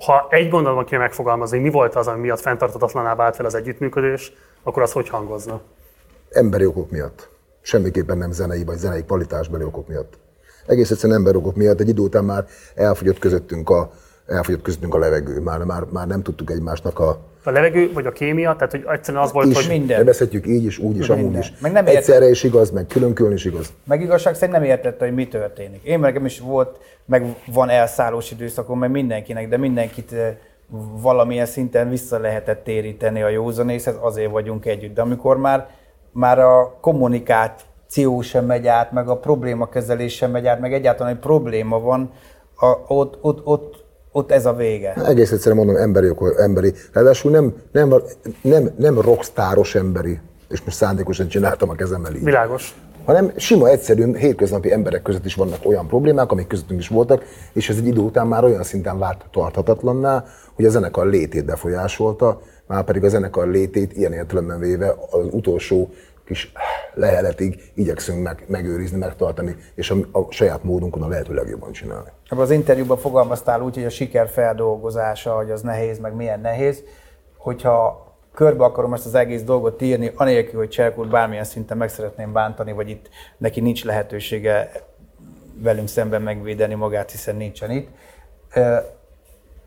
ha 0.04 0.26
egy 0.30 0.48
gondolatban 0.48 0.84
kéne 0.84 1.00
megfogalmazni, 1.00 1.58
mi 1.58 1.70
volt 1.70 1.94
az, 1.94 2.06
ami 2.06 2.20
miatt 2.20 2.40
fenntartatatlaná 2.40 3.14
vált 3.14 3.36
fel 3.36 3.46
az 3.46 3.54
együttműködés, 3.54 4.32
akkor 4.62 4.82
az 4.82 4.92
hogy 4.92 5.08
hangozna? 5.08 5.60
emberi 6.30 6.66
okok 6.66 6.90
miatt. 6.90 7.28
Semmiképpen 7.60 8.18
nem 8.18 8.32
zenei 8.32 8.64
vagy 8.64 8.76
zenei 8.76 9.04
kvalitásbeli 9.04 9.64
okok 9.64 9.88
miatt. 9.88 10.18
Egész 10.66 10.90
egyszerűen 10.90 11.18
emberi 11.18 11.36
okok 11.36 11.56
miatt 11.56 11.80
egy 11.80 11.88
idő 11.88 12.02
után 12.02 12.24
már 12.24 12.46
elfogyott 12.74 13.18
közöttünk 13.18 13.70
a, 13.70 13.90
elfogyott 14.26 14.62
közöttünk 14.62 14.94
a 14.94 14.98
levegő. 14.98 15.40
Már, 15.40 15.58
már, 15.58 15.82
már 15.92 16.06
nem 16.06 16.22
tudtuk 16.22 16.50
egymásnak 16.50 16.98
a... 16.98 17.18
A 17.44 17.50
levegő, 17.50 17.92
vagy 17.92 18.06
a 18.06 18.12
kémia, 18.12 18.54
tehát 18.54 18.70
hogy 18.70 18.84
egyszerűen 18.88 19.22
az 19.22 19.32
volt, 19.32 19.46
is, 19.46 19.54
hogy 19.54 19.78
minden. 19.78 19.98
Nevezhetjük 19.98 20.46
így 20.46 20.64
is, 20.64 20.78
úgy 20.78 20.96
is, 20.96 21.08
amúgy 21.08 21.36
is. 21.36 21.52
Meg 21.60 21.72
nem. 21.72 21.86
Egyszerre 21.86 22.28
is 22.28 22.42
igaz, 22.42 22.70
meg 22.70 22.86
külön-külön 22.86 23.32
is 23.32 23.44
igaz. 23.44 23.72
Meg 23.84 24.00
igazság 24.00 24.34
szerint 24.34 24.52
nem 24.52 24.62
értette, 24.62 25.04
hogy 25.04 25.14
mi 25.14 25.28
történik. 25.28 25.82
Én 25.82 25.98
meg 25.98 26.20
is 26.24 26.40
volt, 26.40 26.78
meg 27.04 27.36
van 27.52 27.68
elszállós 27.68 28.30
időszakom, 28.30 28.78
meg 28.78 28.90
mindenkinek, 28.90 29.48
de 29.48 29.56
mindenkit 29.56 30.12
eh, 30.12 30.36
valamilyen 31.00 31.46
szinten 31.46 31.88
vissza 31.88 32.18
lehetett 32.18 32.64
téríteni 32.64 33.22
a 33.22 33.28
józanészhez, 33.28 33.94
azért 34.00 34.30
vagyunk 34.30 34.66
együtt. 34.66 34.94
De 34.94 35.00
amikor 35.00 35.36
már, 35.36 35.68
már 36.12 36.38
a 36.38 36.78
kommunikáció 36.80 38.20
sem 38.20 38.44
megy 38.44 38.66
át, 38.66 38.92
meg 38.92 39.08
a 39.08 39.16
problémakezelés 39.16 40.14
sem 40.14 40.30
megy 40.30 40.46
át, 40.46 40.60
meg 40.60 40.72
egyáltalán 40.72 41.12
egy 41.12 41.18
probléma 41.18 41.80
van, 41.80 42.10
a, 42.56 42.66
ott, 42.86 43.18
ott, 43.20 43.46
ott, 43.46 43.84
ott 44.16 44.30
ez 44.32 44.46
a 44.46 44.52
vége. 44.52 44.94
Egész 44.94 45.32
egyszerűen 45.32 45.64
mondom, 45.64 45.82
emberi 45.82 46.12
emberi. 46.38 46.72
Ráadásul 46.92 47.30
nem, 47.30 47.54
nem, 47.72 47.94
nem, 48.40 48.70
nem 48.76 49.00
rockstáros 49.00 49.74
emberi, 49.74 50.18
és 50.48 50.62
most 50.62 50.76
szándékosan 50.76 51.28
csináltam 51.28 51.68
a 51.68 51.74
kezemmel 51.74 52.14
így. 52.14 52.24
világos. 52.24 52.74
hanem 53.04 53.32
sima, 53.36 53.68
egyszerű, 53.68 54.14
hétköznapi 54.14 54.72
emberek 54.72 55.02
között 55.02 55.24
is 55.24 55.34
vannak 55.34 55.58
olyan 55.64 55.86
problémák, 55.86 56.32
amik 56.32 56.46
közöttünk 56.46 56.80
is 56.80 56.88
voltak, 56.88 57.24
és 57.52 57.68
ez 57.68 57.76
egy 57.76 57.86
idő 57.86 58.00
után 58.00 58.26
már 58.26 58.44
olyan 58.44 58.62
szinten 58.62 58.98
vált 58.98 59.24
tarthatatlanná, 59.32 60.24
hogy 60.54 60.64
a 60.64 60.70
zenekar 60.70 61.06
létét 61.06 61.44
befolyásolta, 61.44 62.40
már 62.66 62.84
pedig 62.84 63.04
a 63.04 63.08
zenekar 63.08 63.48
létét 63.48 63.96
ilyen 63.96 64.12
értelemben 64.12 64.58
véve 64.58 64.94
az 65.10 65.26
utolsó 65.30 65.90
kis 66.26 66.52
leheletig 66.94 67.70
igyekszünk 67.74 68.22
meg, 68.22 68.44
megőrizni, 68.46 68.98
megtartani, 68.98 69.56
és 69.74 69.90
a, 69.90 69.96
a 70.12 70.30
saját 70.30 70.64
módunkon 70.64 71.02
a 71.02 71.08
lehető 71.08 71.34
legjobban 71.34 71.72
csinálni. 71.72 72.08
Ebben 72.28 72.44
az 72.44 72.50
interjúban 72.50 72.96
fogalmaztál 72.96 73.60
úgy, 73.60 73.74
hogy 73.74 73.84
a 73.84 73.90
siker 73.90 74.28
feldolgozása, 74.28 75.36
hogy 75.36 75.50
az 75.50 75.62
nehéz, 75.62 75.98
meg 75.98 76.14
milyen 76.14 76.40
nehéz. 76.40 76.82
Hogyha 77.36 78.06
körbe 78.34 78.64
akarom 78.64 78.92
ezt 78.92 79.06
az 79.06 79.14
egész 79.14 79.42
dolgot 79.42 79.82
írni, 79.82 80.12
anélkül, 80.14 80.58
hogy 80.58 80.68
Cserkút 80.68 81.08
bármilyen 81.08 81.44
szinten 81.44 81.76
meg 81.76 81.88
szeretném 81.88 82.32
bántani, 82.32 82.72
vagy 82.72 82.88
itt 82.88 83.08
neki 83.38 83.60
nincs 83.60 83.84
lehetősége 83.84 84.70
velünk 85.58 85.88
szemben 85.88 86.22
megvédeni 86.22 86.74
magát, 86.74 87.10
hiszen 87.10 87.36
nincsen 87.36 87.70
itt. 87.70 87.88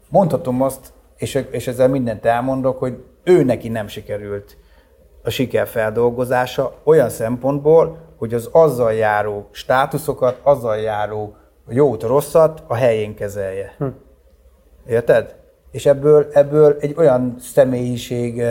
Mondhatom 0.09 0.61
azt, 0.61 0.93
és, 1.17 1.45
és 1.51 1.67
ezzel 1.67 1.87
mindent 1.87 2.25
elmondok, 2.25 2.79
hogy 2.79 3.03
ő 3.23 3.43
neki 3.43 3.69
nem 3.69 3.87
sikerült 3.87 4.57
a 5.29 5.31
siker 5.31 5.67
feldolgozása 5.67 6.73
olyan 6.83 7.09
szempontból, 7.09 7.97
hogy 8.17 8.33
az 8.33 8.49
azzal 8.51 8.93
járó 8.93 9.47
státuszokat, 9.51 10.39
azzal 10.43 10.77
járó 10.77 11.35
jót, 11.67 12.03
rosszat 12.03 12.63
a 12.67 12.75
helyén 12.75 13.15
kezelje. 13.15 13.75
Hm. 13.77 13.85
Érted? 14.87 15.35
És 15.71 15.85
ebből, 15.85 16.27
ebből 16.31 16.77
egy 16.79 16.93
olyan 16.97 17.35
személyiség 17.39 18.43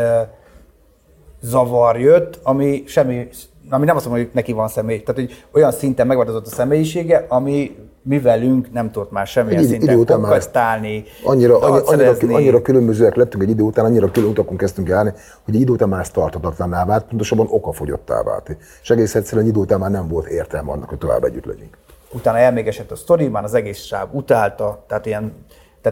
zavar 1.41 2.01
jött, 2.01 2.39
ami 2.43 2.83
semmi, 2.87 3.29
ami 3.71 3.85
nem 3.85 3.97
azt 3.97 4.07
mondom, 4.07 4.25
hogy 4.25 4.35
neki 4.35 4.53
van 4.53 4.69
személy, 4.69 5.03
tehát 5.03 5.21
hogy 5.21 5.45
olyan 5.53 5.73
szinten 5.73 6.07
megváltozott 6.07 6.47
a 6.47 6.51
személyisége, 6.51 7.25
ami 7.29 7.77
mi 8.09 8.21
velünk 8.21 8.73
nem 8.73 8.91
tudott 8.91 9.11
már 9.11 9.27
semmilyen 9.27 9.63
Egy 9.63 9.69
szinten 9.69 9.95
idő 9.95 10.05
konkasztálni, 10.05 11.05
Annyira, 11.25 11.61
annyi, 11.61 11.83
annyira, 11.85 12.35
annyira 12.35 12.63
különbözőek 12.63 13.15
lettünk 13.15 13.43
egy 13.43 13.51
idő 13.51 13.63
után, 13.63 13.85
annyira 13.85 14.11
külön 14.11 14.31
utakon 14.31 14.57
kezdtünk 14.57 14.89
járni, 14.89 15.13
hogy 15.45 15.55
egy 15.55 15.61
idő 15.61 15.73
után 15.73 15.89
már 15.89 16.01
ez 16.01 16.11
tartatatlanná 16.11 16.85
vált, 16.85 17.05
pontosabban 17.05 17.47
okafogyottá 17.51 18.23
vált. 18.23 18.57
És 18.83 18.91
egész 18.91 19.15
egyszerűen 19.15 19.45
egy 19.45 19.51
idő 19.51 19.61
után 19.61 19.79
már 19.79 19.91
nem 19.91 20.09
volt 20.09 20.27
értelme 20.27 20.71
annak, 20.71 20.89
hogy 20.89 20.99
tovább 20.99 21.25
együtt 21.25 21.45
legyünk. 21.45 21.77
utána 22.13 22.39
elmégesett 22.39 22.91
a 22.91 22.97
sztori, 22.97 23.29
már 23.29 23.45
az 23.45 23.55
egész 23.55 23.79
sáv 23.79 24.09
utálta, 24.13 24.85
tehát 24.87 25.07
ilyen, 25.07 25.33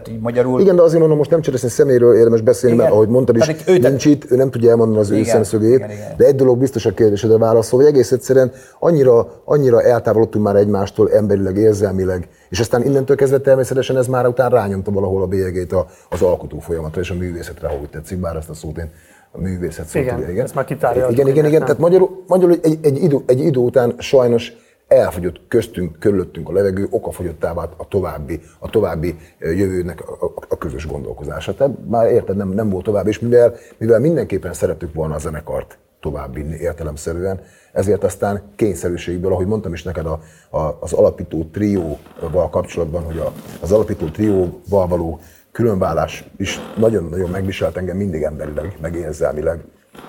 tehát 0.01 0.17
így 0.17 0.23
magyarul... 0.23 0.61
Igen, 0.61 0.75
de 0.75 0.81
azért 0.81 0.99
mondom, 0.99 1.17
most 1.17 1.29
nem 1.29 1.41
cseresznyi 1.41 1.69
személyről 1.69 2.15
érdemes 2.15 2.41
beszélni, 2.41 2.75
Igen. 2.75 2.85
mert 2.87 2.97
ahogy 2.97 3.09
mondtad 3.09 3.35
is, 3.35 3.45
Pedig 3.45 3.61
ő 3.67 3.77
nincs 3.89 4.05
itt, 4.05 4.31
ő 4.31 4.35
nem 4.35 4.49
tudja 4.51 4.69
elmondani 4.69 4.99
az 4.99 5.09
ő 5.09 5.13
Igen, 5.15 5.25
szemszögét, 5.25 5.75
igen, 5.75 5.89
igen. 5.91 6.13
de 6.17 6.25
egy 6.25 6.35
dolog 6.35 6.57
biztos 6.57 6.85
a 6.85 6.93
kérdésedre 6.93 7.37
válaszol, 7.37 7.79
hogy 7.79 7.87
egész 7.89 8.11
egyszerűen 8.11 8.51
annyira, 8.79 9.41
annyira 9.45 9.81
eltávolodtunk 9.81 10.45
már 10.45 10.55
egymástól 10.55 11.11
emberileg, 11.11 11.57
érzelmileg, 11.57 12.27
és 12.49 12.59
aztán 12.59 12.85
innentől 12.85 13.15
kezdve 13.15 13.39
természetesen 13.39 13.97
ez 13.97 14.07
már 14.07 14.27
után 14.27 14.49
rányomta 14.49 14.91
valahol 14.91 15.21
a 15.21 15.27
bélyegét 15.27 15.71
a- 15.73 15.87
az 16.09 16.21
alkotó 16.21 16.59
folyamatra 16.59 17.01
és 17.01 17.09
a 17.09 17.15
művészetre, 17.15 17.67
ha 17.67 17.75
úgy 17.81 17.89
tetszik, 17.89 18.17
bár 18.17 18.35
ezt 18.35 18.49
a 18.49 18.53
szót 18.53 18.77
én 18.77 18.89
a 19.31 19.41
művészet 19.41 19.85
szót 19.85 20.01
Igen, 20.01 20.25
tudja, 20.25 20.43
ezt 20.43 20.55
már 20.55 20.65
Igen, 20.69 21.11
igen, 21.11 21.27
igen, 21.27 21.51
nem. 21.51 21.59
tehát 21.59 21.77
magyarul, 21.77 22.23
magyarul 22.27 22.55
egy, 22.61 22.77
egy, 22.81 23.03
idő, 23.03 23.17
egy 23.25 23.39
idő 23.39 23.59
után 23.59 23.95
sajnos 23.97 24.53
elfogyott 24.87 25.41
köztünk, 25.47 25.99
körülöttünk 25.99 26.49
a 26.49 26.53
levegő, 26.53 26.87
okafogyottá 26.89 27.53
vált 27.53 27.73
a 27.77 27.87
további, 27.87 28.41
a 28.59 28.69
további 28.69 29.15
jövőnek 29.39 30.09
a, 30.09 30.25
a, 30.25 30.31
a 30.47 30.57
közös 30.57 30.87
gondolkozása. 30.87 31.53
Tehát 31.53 31.73
már 31.89 32.11
érted, 32.11 32.35
nem, 32.35 32.49
nem 32.49 32.69
volt 32.69 32.83
tovább, 32.83 33.07
és 33.07 33.19
mivel, 33.19 33.55
mivel 33.77 33.99
mindenképpen 33.99 34.53
szerettük 34.53 34.93
volna 34.93 35.15
a 35.15 35.19
zenekart 35.19 35.77
tovább 35.99 36.33
vinni 36.33 36.55
értelemszerűen, 36.55 37.39
ezért 37.73 38.03
aztán 38.03 38.41
kényszerűségből, 38.55 39.31
ahogy 39.31 39.47
mondtam 39.47 39.73
is 39.73 39.83
neked 39.83 40.05
a, 40.05 40.19
a, 40.49 40.77
az 40.79 40.93
alapító 40.93 41.43
trióval 41.51 42.49
kapcsolatban, 42.49 43.03
hogy 43.03 43.17
a, 43.17 43.33
az 43.61 43.71
alapító 43.71 44.07
trióval 44.07 44.87
való 44.87 45.19
különvállás 45.51 46.29
is 46.37 46.59
nagyon-nagyon 46.77 47.29
megviselt 47.29 47.77
engem 47.77 47.97
mindig 47.97 48.23
emberileg, 48.23 48.77
meg 48.81 48.95
érzelmileg. 48.95 49.63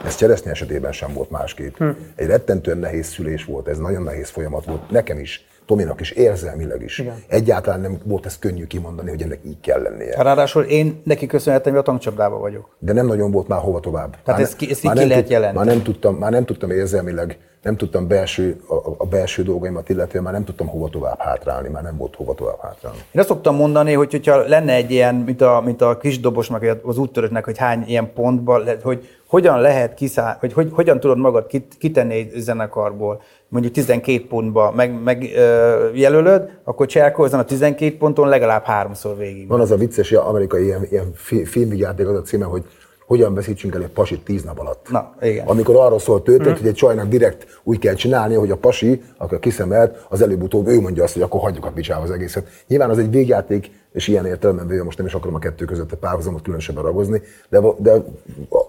Ez 0.04 0.16
Cseresznye 0.16 0.50
esetében 0.50 0.92
sem 0.92 1.12
volt 1.12 1.30
másképp. 1.30 1.76
Hm. 1.76 1.88
Egy 2.14 2.26
rettentően 2.26 2.78
nehéz 2.78 3.06
szülés 3.06 3.44
volt, 3.44 3.68
ez 3.68 3.78
nagyon 3.78 4.02
nehéz 4.02 4.28
folyamat 4.28 4.64
volt 4.64 4.90
nekem 4.90 5.18
is, 5.18 5.46
Tominak 5.68 6.00
is, 6.00 6.10
érzelmileg 6.10 6.82
is. 6.82 6.98
Igen. 6.98 7.22
Egyáltalán 7.26 7.80
nem 7.80 7.98
volt 8.04 8.26
ez 8.26 8.38
könnyű 8.38 8.66
kimondani, 8.66 9.08
hogy 9.10 9.22
ennek 9.22 9.38
így 9.46 9.60
kell 9.60 9.82
lennie. 9.82 10.22
Ráadásul 10.22 10.62
én 10.62 11.00
neki 11.04 11.26
köszönhetem, 11.26 11.72
hogy 11.72 11.80
a 11.80 11.84
tankcsapdában 11.84 12.40
vagyok. 12.40 12.76
De 12.78 12.92
nem 12.92 13.06
nagyon 13.06 13.30
volt 13.30 13.48
már 13.48 13.60
hova 13.60 13.80
tovább. 13.80 14.10
Tehát 14.10 14.26
már 14.26 14.40
ezt 14.40 14.56
ki- 14.56 14.70
ezt 14.70 14.82
már 14.82 14.92
ki 14.94 14.98
nem 14.98 15.08
lehet 15.08 15.22
tud- 15.22 15.32
jelenteni. 15.32 15.66
Már 15.66 15.74
nem, 15.74 15.84
tudtam, 15.84 16.14
már 16.14 16.30
nem 16.30 16.44
tudtam 16.44 16.70
érzelmileg, 16.70 17.38
nem 17.62 17.76
tudtam 17.76 18.08
belső, 18.08 18.60
a, 18.68 18.74
a 18.98 19.06
belső 19.06 19.42
dolgaimat 19.42 19.88
illetően, 19.88 20.24
már 20.24 20.32
nem 20.32 20.44
tudtam 20.44 20.66
hova 20.66 20.88
tovább 20.88 21.18
hátrálni, 21.18 21.68
már 21.68 21.82
nem 21.82 21.96
volt 21.96 22.14
hova 22.16 22.34
tovább 22.34 22.60
hátrálni. 22.60 22.98
Én 22.98 23.20
azt 23.20 23.28
szoktam 23.28 23.54
mondani, 23.56 23.92
hogy 23.92 24.10
hogyha 24.10 24.36
lenne 24.46 24.72
egy 24.72 24.90
ilyen, 24.90 25.14
mint 25.14 25.40
a, 25.40 25.62
mint 25.64 25.82
a 25.82 25.96
kis 25.96 26.20
dobosnak, 26.20 26.64
az 26.82 26.98
úttörőknek, 26.98 27.44
hogy 27.44 27.58
hány 27.58 27.84
ilyen 27.86 28.12
pontban, 28.12 28.68
hogy 28.82 29.08
hogyan 29.28 29.60
lehet 29.60 29.94
kiszáll, 29.94 30.36
hogy, 30.40 30.52
hogy 30.52 30.68
hogyan 30.72 31.00
tudod 31.00 31.18
magad 31.18 31.46
kit- 31.46 31.76
kitenni 31.78 32.14
egy 32.14 32.32
zenekarból, 32.36 33.22
mondjuk 33.48 33.74
12 33.74 34.26
pontba 34.26 34.72
meg, 34.76 35.02
meg 35.02 35.30
ö, 35.36 35.88
jelölöd, 35.94 36.50
akkor 36.64 36.86
Cserko 36.86 37.24
ezen 37.24 37.40
a 37.40 37.44
12 37.44 37.96
ponton 37.96 38.28
legalább 38.28 38.64
háromszor 38.64 39.16
végig. 39.16 39.48
Van 39.48 39.60
az 39.60 39.70
a 39.70 39.76
vicces 39.76 40.10
ilyen 40.10 40.22
amerikai 40.22 40.64
ilyen, 40.64 40.86
ilyen 40.90 41.10
fi- 41.14 41.48
filmvigyáték 41.48 42.08
az 42.08 42.14
a 42.16 42.22
címe, 42.22 42.44
hogy 42.44 42.64
hogyan 43.08 43.34
veszítsünk 43.34 43.74
el 43.74 43.82
egy 43.82 43.88
pasit 43.88 44.24
tíz 44.24 44.42
nap 44.44 44.58
alatt. 44.58 44.90
Na, 44.90 45.14
igen. 45.20 45.46
Amikor 45.46 45.76
arról 45.76 45.98
szólt 45.98 46.24
történet, 46.24 46.58
hogy 46.58 46.66
egy 46.66 46.74
csajnak 46.74 47.08
direkt 47.08 47.60
úgy 47.62 47.78
kell 47.78 47.94
csinálni, 47.94 48.34
hogy 48.34 48.50
a 48.50 48.56
pasi, 48.56 49.02
aki 49.16 49.38
kiszemelt, 49.38 50.06
az 50.08 50.22
előbb-utóbb 50.22 50.66
ő 50.66 50.80
mondja 50.80 51.02
azt, 51.02 51.12
hogy 51.12 51.22
akkor 51.22 51.40
hagyjuk 51.40 51.64
a 51.64 51.70
picsába 51.70 52.02
az 52.02 52.10
egészet. 52.10 52.48
Nyilván 52.66 52.90
az 52.90 52.98
egy 52.98 53.10
végjáték, 53.10 53.70
és 53.92 54.08
ilyen 54.08 54.26
értelemben 54.26 54.66
véve 54.66 54.82
most 54.82 54.98
nem 54.98 55.06
is 55.06 55.14
akarom 55.14 55.34
a 55.34 55.38
kettő 55.38 55.64
között 55.64 55.92
a 55.92 55.96
párhuzamot 55.96 56.42
különösebben 56.42 56.82
ragozni, 56.82 57.22
de, 57.48 57.60
de 57.78 57.92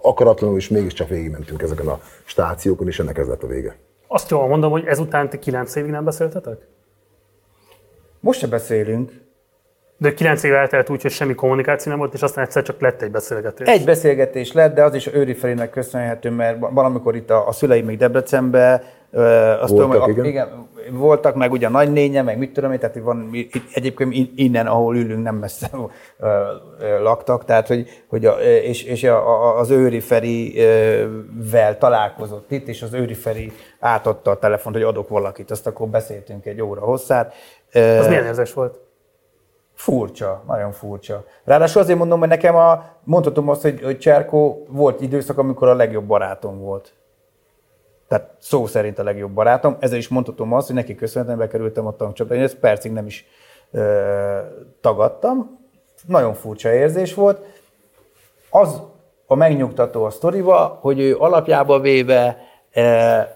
akaratlanul 0.02 0.56
is 0.56 0.68
mégiscsak 0.68 1.08
végigmentünk 1.08 1.62
ezeken 1.62 1.86
a 1.86 2.00
stációkon, 2.24 2.86
és 2.86 2.98
ennek 2.98 3.18
ez 3.18 3.26
lett 3.26 3.42
a 3.42 3.46
vége. 3.46 3.76
Azt 4.06 4.30
jól 4.30 4.48
mondom, 4.48 4.70
hogy 4.70 4.84
ezután 4.86 5.28
ti 5.28 5.38
kilenc 5.38 5.74
évig 5.74 5.90
nem 5.90 6.04
beszéltetek? 6.04 6.58
Most 8.20 8.40
se 8.40 8.46
beszélünk. 8.46 9.12
De 10.02 10.14
kilenc 10.14 10.42
év 10.42 10.54
eltelt 10.54 10.90
úgy, 10.90 11.02
hogy 11.02 11.10
semmi 11.10 11.34
kommunikáció 11.34 11.90
nem 11.90 12.00
volt, 12.00 12.14
és 12.14 12.22
aztán 12.22 12.44
egyszer 12.44 12.62
csak 12.62 12.80
lett 12.80 13.02
egy 13.02 13.10
beszélgetés. 13.10 13.68
Egy 13.68 13.84
beszélgetés 13.84 14.52
lett, 14.52 14.74
de 14.74 14.84
az 14.84 14.94
is 14.94 15.06
Őri 15.12 15.34
Felének 15.34 15.70
köszönhető, 15.70 16.30
mert 16.30 16.56
valamikor 16.70 17.16
itt 17.16 17.30
a, 17.30 17.48
a 17.48 17.52
szüleim 17.52 17.84
még 17.84 17.98
Debrecenben, 17.98 18.82
azt 19.12 19.70
Voltak, 19.72 19.90
tudom, 19.90 19.90
hogy 20.14 20.18
a- 20.20 20.24
igen. 20.24 20.68
voltak, 20.90 21.34
meg 21.34 21.52
ugye 21.52 21.66
a 21.66 21.70
nagynénye, 21.70 22.22
meg 22.22 22.38
mit 22.38 22.52
tudom 22.52 22.72
én, 22.72 22.78
tehát 22.78 22.98
van, 22.98 23.30
egyébként 23.74 24.14
in- 24.14 24.32
innen, 24.36 24.66
ahol 24.66 24.96
ülünk, 24.96 25.22
nem 25.22 25.34
messze 25.34 25.70
ö, 25.72 26.26
ö, 26.80 27.02
laktak, 27.02 27.44
tehát 27.44 27.66
hogy, 27.66 28.02
hogy 28.08 28.26
a, 28.26 28.32
és, 28.40 28.82
és 28.84 29.04
a, 29.04 29.28
a, 29.28 29.58
az 29.58 29.70
Őri 29.70 30.00
Ferivel 30.00 31.78
találkozott 31.78 32.50
itt, 32.50 32.68
és 32.68 32.82
az 32.82 32.92
Őri 32.94 33.14
Feri 33.14 33.52
átadta 33.80 34.30
a 34.30 34.38
telefont, 34.38 34.74
hogy 34.74 34.84
adok 34.84 35.08
valakit, 35.08 35.50
azt 35.50 35.66
akkor 35.66 35.88
beszéltünk 35.88 36.46
egy 36.46 36.60
óra 36.62 36.80
hosszát. 36.80 37.34
Az 37.72 38.06
milyen 38.08 38.24
érzés 38.24 38.52
volt? 38.52 38.78
Furcsa, 39.80 40.42
nagyon 40.46 40.72
furcsa. 40.72 41.24
Ráadásul 41.44 41.82
azért 41.82 41.98
mondom, 41.98 42.18
hogy 42.18 42.28
nekem 42.28 42.56
a, 42.56 42.84
mondhatom 43.04 43.48
azt, 43.48 43.62
hogy, 43.62 43.82
hogy 43.82 43.98
Cserkó 43.98 44.66
volt 44.68 45.00
időszak, 45.00 45.38
amikor 45.38 45.68
a 45.68 45.74
legjobb 45.74 46.04
barátom 46.04 46.58
volt. 46.58 46.94
Tehát 48.08 48.34
szó 48.38 48.66
szerint 48.66 48.98
a 48.98 49.02
legjobb 49.02 49.30
barátom. 49.30 49.76
Ezzel 49.78 49.98
is 49.98 50.08
mondhatom 50.08 50.52
azt, 50.52 50.66
hogy 50.66 50.76
neki 50.76 50.94
köszönhetően 50.94 51.38
bekerültem 51.38 51.86
a 51.86 51.96
tankcsapdába. 51.96 52.40
Én 52.40 52.46
ezt 52.46 52.56
percig 52.56 52.92
nem 52.92 53.06
is 53.06 53.26
ö, 53.70 54.38
tagadtam. 54.80 55.58
Nagyon 56.06 56.34
furcsa 56.34 56.72
érzés 56.72 57.14
volt. 57.14 57.44
Az 58.50 58.82
a 59.26 59.34
megnyugtató 59.34 60.04
a 60.04 60.10
sztoriba, 60.10 60.78
hogy 60.80 61.00
ő 61.00 61.16
alapjába 61.16 61.80
véve 61.80 62.36
e, 62.70 63.34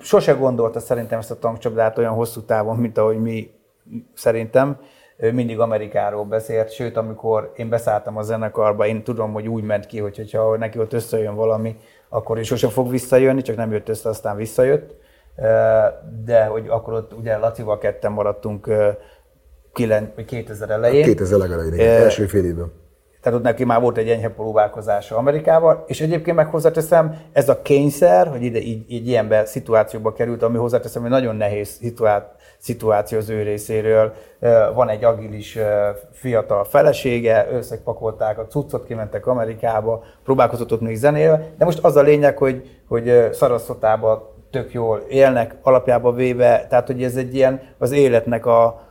sose 0.00 0.32
gondolta 0.32 0.80
szerintem 0.80 1.18
ezt 1.18 1.30
a 1.30 1.38
tankcsapdát 1.38 1.98
olyan 1.98 2.14
hosszú 2.14 2.40
távon, 2.40 2.76
mint 2.76 2.98
ahogy 2.98 3.20
mi 3.20 3.50
szerintem. 4.14 4.78
Ő 5.18 5.32
mindig 5.32 5.58
Amerikáról 5.60 6.24
beszélt, 6.24 6.72
sőt, 6.72 6.96
amikor 6.96 7.52
én 7.56 7.68
beszálltam 7.68 8.16
a 8.16 8.22
zenekarba, 8.22 8.86
én 8.86 9.02
tudom, 9.02 9.32
hogy 9.32 9.48
úgy 9.48 9.62
ment 9.64 9.86
ki, 9.86 9.98
hogy 9.98 10.16
hogyha 10.16 10.56
neki 10.56 10.78
ott 10.78 10.92
összejön 10.92 11.34
valami, 11.34 11.76
akkor 12.08 12.38
is 12.38 12.46
sosem 12.46 12.70
fog 12.70 12.90
visszajönni, 12.90 13.42
csak 13.42 13.56
nem 13.56 13.72
jött 13.72 13.88
össze, 13.88 14.08
aztán 14.08 14.36
visszajött. 14.36 14.94
De 16.24 16.44
hogy 16.44 16.64
akkor 16.68 16.92
ott 16.92 17.12
ugye 17.12 17.36
Lacival 17.36 17.78
ketten 17.78 18.12
maradtunk 18.12 18.66
e, 18.66 18.98
kilen- 19.72 20.12
vagy 20.14 20.24
2000 20.24 20.70
elején. 20.70 21.04
2000 21.04 21.38
legelején, 21.38 21.72
igen, 21.72 22.02
első 22.02 22.26
fél 22.26 22.44
évben. 22.44 22.72
Tehát 23.20 23.38
ott 23.38 23.44
neki 23.44 23.64
már 23.64 23.80
volt 23.80 23.96
egy 23.96 24.08
enyhe 24.08 24.28
próbálkozása 24.28 25.16
Amerikával, 25.16 25.84
és 25.86 26.00
egyébként 26.00 26.36
meg 26.36 26.46
hozzáteszem, 26.46 27.16
ez 27.32 27.48
a 27.48 27.62
kényszer, 27.62 28.26
hogy 28.26 28.42
ide 28.42 28.58
így, 28.58 28.90
így 28.90 29.08
ilyenbe 29.08 29.44
szituációba 29.44 30.12
került, 30.12 30.42
ami 30.42 30.56
hozzáteszem, 30.56 31.02
hogy 31.02 31.10
nagyon 31.10 31.36
nehéz 31.36 31.68
szituá- 31.68 32.35
szituáció 32.58 33.18
az 33.18 33.28
ő 33.28 33.42
részéről. 33.42 34.12
Van 34.74 34.88
egy 34.88 35.04
agilis 35.04 35.58
fiatal 36.12 36.64
felesége, 36.64 37.48
összepakolták 37.52 38.38
a 38.38 38.46
cuccot, 38.46 38.86
kimentek 38.86 39.26
Amerikába, 39.26 40.02
próbálkozott 40.24 40.72
ott 40.72 40.80
még 40.80 40.96
zenélve, 40.96 41.46
de 41.58 41.64
most 41.64 41.84
az 41.84 41.96
a 41.96 42.02
lényeg, 42.02 42.38
hogy, 42.38 42.80
hogy 42.88 43.08
ö, 43.08 43.28
Saraszotában 43.32 44.22
tök 44.50 44.72
jól 44.72 45.02
élnek, 45.08 45.54
alapjába 45.62 46.12
véve, 46.12 46.66
tehát 46.68 46.86
hogy 46.86 47.02
ez 47.02 47.16
egy 47.16 47.34
ilyen 47.34 47.60
az 47.78 47.92
életnek 47.92 48.46
a, 48.46 48.86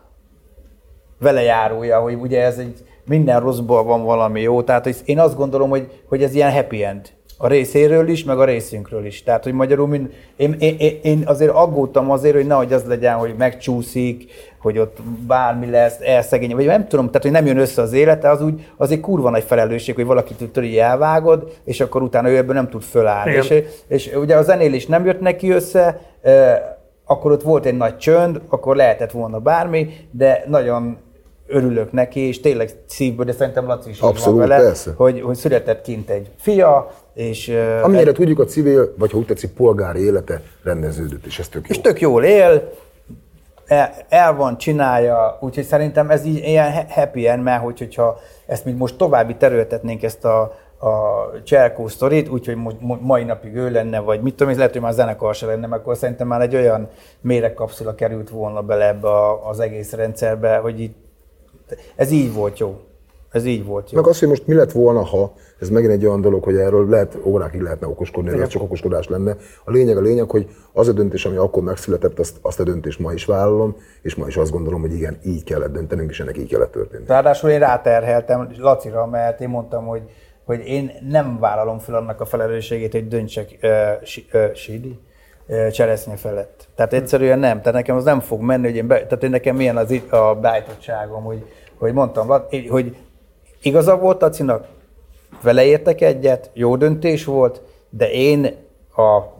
velejárója, 1.20 2.00
hogy 2.00 2.14
ugye 2.14 2.44
ez 2.44 2.58
egy 2.58 2.84
minden 3.06 3.40
rosszból 3.40 3.84
van 3.84 4.04
valami 4.04 4.42
jó. 4.42 4.62
Tehát 4.62 4.88
én 4.88 5.20
azt 5.20 5.36
gondolom, 5.36 5.70
hogy, 5.70 6.04
hogy 6.10 6.24
ez 6.24 6.34
ilyen 6.34 6.52
happy 6.52 6.84
end. 6.84 7.10
A 7.38 7.48
részéről 7.48 8.08
is, 8.08 8.24
meg 8.24 8.40
a 8.40 8.46
részünkről 8.46 9.06
is. 9.06 9.24
Tehát, 9.24 9.44
hogy 9.44 9.54
magyarul 9.54 9.88
mind, 9.88 10.14
én, 10.36 10.56
én, 10.60 11.00
én, 11.04 11.24
azért 11.26 11.52
aggódtam 11.52 12.12
azért, 12.12 12.36
hogy 12.36 12.46
nehogy 12.46 12.74
az 12.74 12.84
legyen, 12.86 13.16
hogy 13.16 13.36
megcsúszik, 13.38 14.32
hogy 14.60 14.78
ott 14.78 14.98
bármi 15.28 15.70
lesz, 15.70 15.98
elszegény, 16.02 16.56
vagy 16.56 16.66
nem 16.66 16.88
tudom, 16.88 17.06
tehát, 17.06 17.22
hogy 17.22 17.32
nem 17.32 17.46
jön 17.46 17.58
össze 17.58 17.82
az 17.82 17.94
élete, 17.94 18.30
az 18.30 18.42
úgy, 18.42 18.66
az 18.78 18.92
egy 18.92 19.00
kurva 19.00 19.30
nagy 19.30 19.44
felelősség, 19.44 19.96
hogy 19.96 20.06
valakit 20.06 20.38
tudod, 20.52 20.74
elvágod, 20.74 21.52
és 21.64 21.80
akkor 21.80 22.02
utána 22.02 22.30
ő 22.30 22.38
ebből 22.38 22.56
nem 22.56 22.70
tud 22.70 22.82
fölállni. 22.82 23.32
Igen. 23.32 23.44
És, 23.44 23.64
és 23.88 24.12
ugye 24.16 24.36
a 24.36 24.42
zenélés 24.42 24.86
nem 24.86 25.06
jött 25.06 25.20
neki 25.20 25.50
össze, 25.50 26.02
akkor 27.06 27.32
ott 27.32 27.42
volt 27.42 27.66
egy 27.66 27.78
nagy 27.78 27.98
csönd, 27.98 28.42
akkor 28.50 28.76
lehetett 28.76 29.12
volna 29.12 29.40
bármi, 29.40 29.90
de 30.12 30.44
nagyon 30.48 30.98
örülök 31.48 31.92
neki, 31.92 32.20
és 32.20 32.40
tényleg 32.40 32.70
szívből, 32.88 33.26
de 33.26 33.32
szerintem 33.32 33.66
Laci 33.66 33.90
is 33.90 34.00
Abszolút, 34.00 34.40
van 34.40 34.48
vele, 34.48 34.64
persze. 34.64 34.94
hogy, 34.96 35.22
hogy 35.22 35.36
született 35.36 35.82
kint 35.82 36.10
egy 36.10 36.32
fia, 36.38 36.92
és, 37.16 37.48
Amennyire 37.82 38.12
tudjuk, 38.12 38.40
a 38.40 38.46
civil, 38.46 38.94
vagy 38.98 39.12
ha 39.12 39.18
úgy 39.18 39.26
tetszik, 39.26 39.54
polgári 39.54 40.04
élete 40.04 40.42
rendeződött, 40.64 41.26
és 41.26 41.40
ez 41.40 41.48
tök 41.48 41.68
jó. 41.68 41.76
és 41.76 41.82
tök 41.82 42.00
jól 42.02 42.24
él, 42.24 42.72
el, 43.66 43.94
el 44.10 44.36
van, 44.36 44.58
csinálja, 44.58 45.38
úgyhogy 45.42 45.64
szerintem 45.64 46.10
ez 46.10 46.26
így 46.26 46.38
ilyen 46.38 46.72
ha- 46.72 46.86
happy 46.90 47.28
end, 47.28 47.44
mert 47.44 47.64
hogy, 47.64 47.78
hogyha 47.80 48.20
ezt 48.46 48.66
még 48.66 48.76
most 48.76 48.98
további 48.98 49.36
terültetnénk 49.36 50.04
ezt 50.04 50.26
a, 50.26 50.42
a 50.80 50.94
Cselkó 51.44 51.88
sztorit, 51.88 52.30
úgyhogy 52.30 52.58
mai 53.00 53.24
napig 53.24 53.56
ő 53.56 53.72
lenne, 53.72 54.00
vagy 54.00 54.22
mit 54.22 54.36
tudom, 54.36 54.52
én, 54.52 54.58
lehet, 54.58 54.72
hogy 54.72 54.82
már 54.82 54.94
zenekar 54.94 55.36
se 55.36 55.46
lenne, 55.46 55.68
mert 55.68 55.82
akkor 55.82 55.98
szerintem 55.98 56.28
már 56.28 56.42
egy 56.42 56.56
olyan 56.56 56.90
méregkapszula 57.22 57.96
került 57.96 58.30
volna 58.30 58.62
bele 58.62 58.88
ebbe 58.88 59.10
az 59.44 59.60
egész 59.60 59.94
rendszerbe, 59.94 60.58
hogy 60.58 60.82
így, 60.82 60.96
ez 61.96 62.12
így 62.12 62.34
volt 62.34 62.60
jó. 62.60 62.80
Ez 63.36 63.46
így 63.46 63.66
volt 63.66 63.92
jó. 63.92 64.00
Meg 64.00 64.10
az, 64.10 64.20
hogy 64.20 64.28
most 64.28 64.48
mi 64.48 64.54
lett 64.54 64.72
volna, 64.72 65.04
ha, 65.04 65.34
ez 65.60 65.70
megint 65.70 65.92
egy 65.92 66.06
olyan 66.06 66.22
dolog, 66.22 66.44
hogy 66.44 66.56
erről 66.56 66.90
lehet, 66.90 67.18
órákig 67.24 67.62
lehetne 67.62 67.88
okoskodni, 67.88 68.30
de 68.30 68.42
ez 68.42 68.48
csak 68.48 68.62
okoskodás 68.62 69.08
lenne. 69.08 69.36
A 69.66 69.72
lényeg 69.72 69.98
a 69.98 70.02
lényeg, 70.02 70.30
hogy 70.30 70.48
az 70.74 70.88
a 70.88 70.92
döntés, 70.92 71.26
ami 71.26 71.36
akkor 71.36 71.64
megszületett, 71.64 72.20
azt, 72.20 72.38
azt 72.42 72.60
a 72.60 72.64
döntést 72.64 73.00
ma 73.00 73.14
is 73.14 73.26
vállalom, 73.26 73.76
és 74.02 74.16
ma 74.16 74.28
is 74.28 74.38
azt 74.38 74.52
gondolom, 74.52 74.82
hogy 74.82 74.94
igen, 74.94 75.18
így 75.26 75.44
kellett 75.44 75.74
döntenünk, 75.74 76.10
és 76.10 76.20
ennek 76.20 76.38
így 76.38 76.50
kellett 76.50 76.72
történni. 76.72 77.04
Ráadásul 77.08 77.50
én 77.50 77.60
ráterheltem 77.60 78.50
Lacira, 78.58 79.06
mert 79.06 79.42
én 79.42 79.50
mondtam, 79.50 79.86
hogy, 79.86 80.02
hogy 80.46 80.68
én 80.68 80.92
nem 81.10 81.40
vállalom 81.40 81.80
fel 81.80 81.96
annak 81.96 82.22
a 82.22 82.26
felelősségét, 82.26 82.92
hogy 82.92 83.08
döntsek 83.08 83.58
uh, 83.62 83.70
si, 84.04 84.26
uh, 84.34 84.54
Sidi 84.54 85.00
uh, 85.48 85.68
cseresznye 85.68 86.16
felett. 86.16 86.68
Tehát 86.76 86.94
egyszerűen 86.94 87.40
nem. 87.40 87.58
Tehát 87.58 87.74
nekem 87.74 87.96
az 87.96 88.04
nem 88.04 88.20
fog 88.20 88.42
menni, 88.42 88.66
hogy 88.66 88.76
én 88.76 88.88
be, 88.88 88.96
tehát 88.96 89.24
én 89.24 89.30
nekem 89.30 89.56
milyen 89.56 89.78
az 89.78 90.02
a 90.10 90.36
beállítottságom, 90.36 91.24
hogy, 91.24 91.46
hogy 91.78 91.94
mondtam, 91.94 92.28
Laci, 92.28 92.68
hogy 92.68 92.96
igaza 93.66 93.98
volt 93.98 94.22
Lacinak, 94.22 94.68
vele 95.42 95.66
értek 95.66 96.02
egyet, 96.02 96.50
jó 96.54 96.76
döntés 96.76 97.26
volt, 97.26 97.62
de 97.90 98.12
én 98.12 98.44
a 98.96 99.34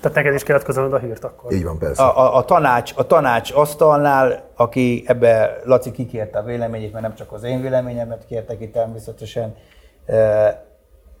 Tehát 0.00 0.16
neked 0.16 0.34
is 0.34 0.42
kellett 0.42 0.62
közölnöd 0.62 0.92
a 0.92 0.98
hírt 0.98 1.24
akkor. 1.24 1.52
Így 1.52 1.64
van, 1.64 1.78
persze. 1.78 2.02
a, 2.02 2.18
a, 2.18 2.36
a, 2.36 2.44
tanács, 2.44 2.92
a 2.96 3.06
tanács 3.06 3.52
asztalnál, 3.52 4.42
aki 4.56 5.04
ebbe, 5.06 5.60
Laci 5.64 5.90
kikérte 5.90 6.38
a 6.38 6.42
véleményét, 6.42 6.92
mert 6.92 7.04
nem 7.04 7.14
csak 7.14 7.32
az 7.32 7.42
én 7.42 7.60
véleményemet 7.60 8.26
kérte 8.26 8.56
ki 8.56 8.70
természetesen. 8.70 9.54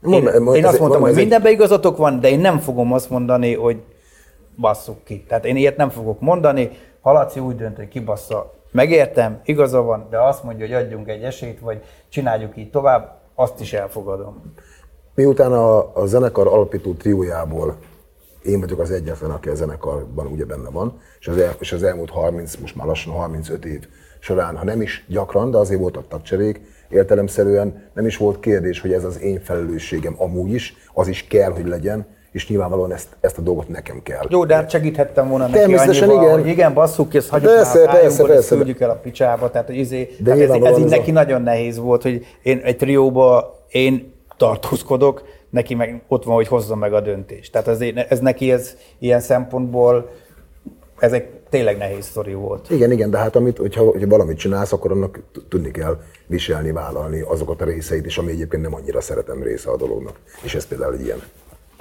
Én, 0.06 0.26
én 0.54 0.66
azt 0.66 0.78
mondtam, 0.78 1.00
hogy 1.00 1.14
mindenben 1.14 1.52
igazatok 1.52 1.96
van, 1.96 2.20
de 2.20 2.28
én 2.28 2.40
nem 2.40 2.58
fogom 2.58 2.92
azt 2.92 3.10
mondani, 3.10 3.54
hogy 3.54 3.82
basszuk 4.56 5.04
ki. 5.04 5.24
Tehát 5.28 5.44
én 5.44 5.56
ilyet 5.56 5.76
nem 5.76 5.90
fogok 5.90 6.20
mondani. 6.20 6.70
Ha 7.00 7.12
Laci 7.12 7.40
úgy 7.40 7.56
dönt, 7.56 7.76
hogy 7.76 7.88
kibassza, 7.88 8.52
megértem, 8.74 9.40
igaza 9.44 9.82
van, 9.82 10.06
de 10.10 10.18
azt 10.18 10.42
mondja, 10.44 10.66
hogy 10.66 10.74
adjunk 10.74 11.08
egy 11.08 11.22
esélyt, 11.22 11.60
vagy 11.60 11.82
csináljuk 12.08 12.56
így 12.56 12.70
tovább, 12.70 13.20
azt 13.34 13.60
is 13.60 13.72
elfogadom. 13.72 14.52
Miután 15.14 15.52
a, 15.52 15.96
a 15.96 16.06
zenekar 16.06 16.46
alapító 16.46 16.92
triójából 16.92 17.76
én 18.42 18.60
vagyok 18.60 18.78
az 18.78 18.90
egyetlen, 18.90 19.30
aki 19.30 19.48
a 19.48 19.54
zenekarban 19.54 20.26
ugye 20.26 20.44
benne 20.44 20.70
van, 20.70 21.00
és 21.18 21.28
az, 21.28 21.36
el, 21.36 21.54
és 21.58 21.72
az 21.72 21.82
elmúlt 21.82 22.10
30, 22.10 22.56
most 22.56 22.76
már 22.76 22.86
lassan 22.86 23.12
35 23.12 23.64
év 23.64 23.88
során, 24.18 24.56
ha 24.56 24.64
nem 24.64 24.82
is 24.82 25.04
gyakran, 25.08 25.50
de 25.50 25.56
azért 25.56 25.80
voltak 25.80 26.08
tagcserék, 26.08 26.60
értelemszerűen 26.88 27.90
nem 27.94 28.06
is 28.06 28.16
volt 28.16 28.40
kérdés, 28.40 28.80
hogy 28.80 28.92
ez 28.92 29.04
az 29.04 29.20
én 29.20 29.40
felelősségem 29.40 30.14
amúgy 30.18 30.52
is, 30.52 30.74
az 30.92 31.08
is 31.08 31.26
kell, 31.26 31.50
hogy 31.50 31.66
legyen, 31.66 32.06
és 32.34 32.48
nyilvánvalóan 32.48 32.92
ezt, 32.92 33.08
ezt 33.20 33.38
a 33.38 33.40
dolgot 33.42 33.68
nekem 33.68 34.02
kell. 34.02 34.26
Jó, 34.28 34.44
de 34.44 34.54
hát 34.54 34.70
segíthettem 34.70 35.28
volna 35.28 35.44
neki 35.46 35.58
Természetesen 35.58 36.08
annyival, 36.08 36.24
igen. 36.24 36.38
hogy 36.40 36.48
igen, 36.48 36.74
basszuk 36.74 37.14
ezt 37.14 37.28
hagyjuk 37.28 37.52
Persze, 37.54 37.78
már 37.78 37.88
a 37.88 37.90
persze, 37.90 38.06
ezt 38.22 38.26
persze. 38.26 38.54
küldjük 38.54 38.80
el 38.80 38.90
a 38.90 38.94
picsába, 38.94 39.50
tehát 39.50 39.66
hogy 39.66 39.76
izé, 39.76 40.10
De 40.18 40.34
tehát 40.34 40.40
ez, 40.40 40.48
ez 40.50 40.78
így 40.78 40.84
ez 40.84 40.92
a- 40.92 40.96
neki 40.96 41.10
nagyon 41.10 41.42
nehéz 41.42 41.78
volt, 41.78 42.02
hogy 42.02 42.26
én 42.42 42.58
egy 42.64 42.76
trióba 42.76 43.58
én 43.68 44.12
tartózkodok, 44.36 45.22
neki 45.50 45.74
meg 45.74 46.02
ott 46.08 46.24
van, 46.24 46.34
hogy 46.34 46.48
hozza 46.48 46.76
meg 46.76 46.92
a 46.92 47.00
döntést. 47.00 47.52
Tehát 47.52 47.68
ez, 47.68 47.80
ez 48.08 48.18
neki 48.18 48.52
ez 48.52 48.76
ilyen 48.98 49.20
szempontból 49.20 50.10
ez 50.98 51.12
egy 51.12 51.24
tényleg 51.50 51.76
nehéz 51.76 52.04
sztori 52.04 52.34
volt. 52.34 52.70
Igen, 52.70 52.90
igen, 52.92 53.10
de 53.10 53.18
hát 53.18 53.36
amit, 53.36 53.58
hogyha, 53.58 53.82
hogyha 53.84 54.08
valamit 54.08 54.38
csinálsz, 54.38 54.72
akkor 54.72 54.90
annak 54.92 55.20
tudni 55.48 55.70
kell 55.70 55.96
viselni, 56.26 56.72
vállalni 56.72 57.20
azokat 57.20 57.60
a 57.60 57.64
részeit 57.64 58.06
is, 58.06 58.18
ami 58.18 58.30
egyébként 58.30 58.62
nem 58.62 58.74
annyira 58.74 59.00
szeretem 59.00 59.42
része 59.42 59.70
a 59.70 59.76
dolognak. 59.76 60.20
És 60.42 60.54
ez 60.54 60.66
például 60.66 60.94
egy 60.94 61.04
ilyen. 61.04 61.22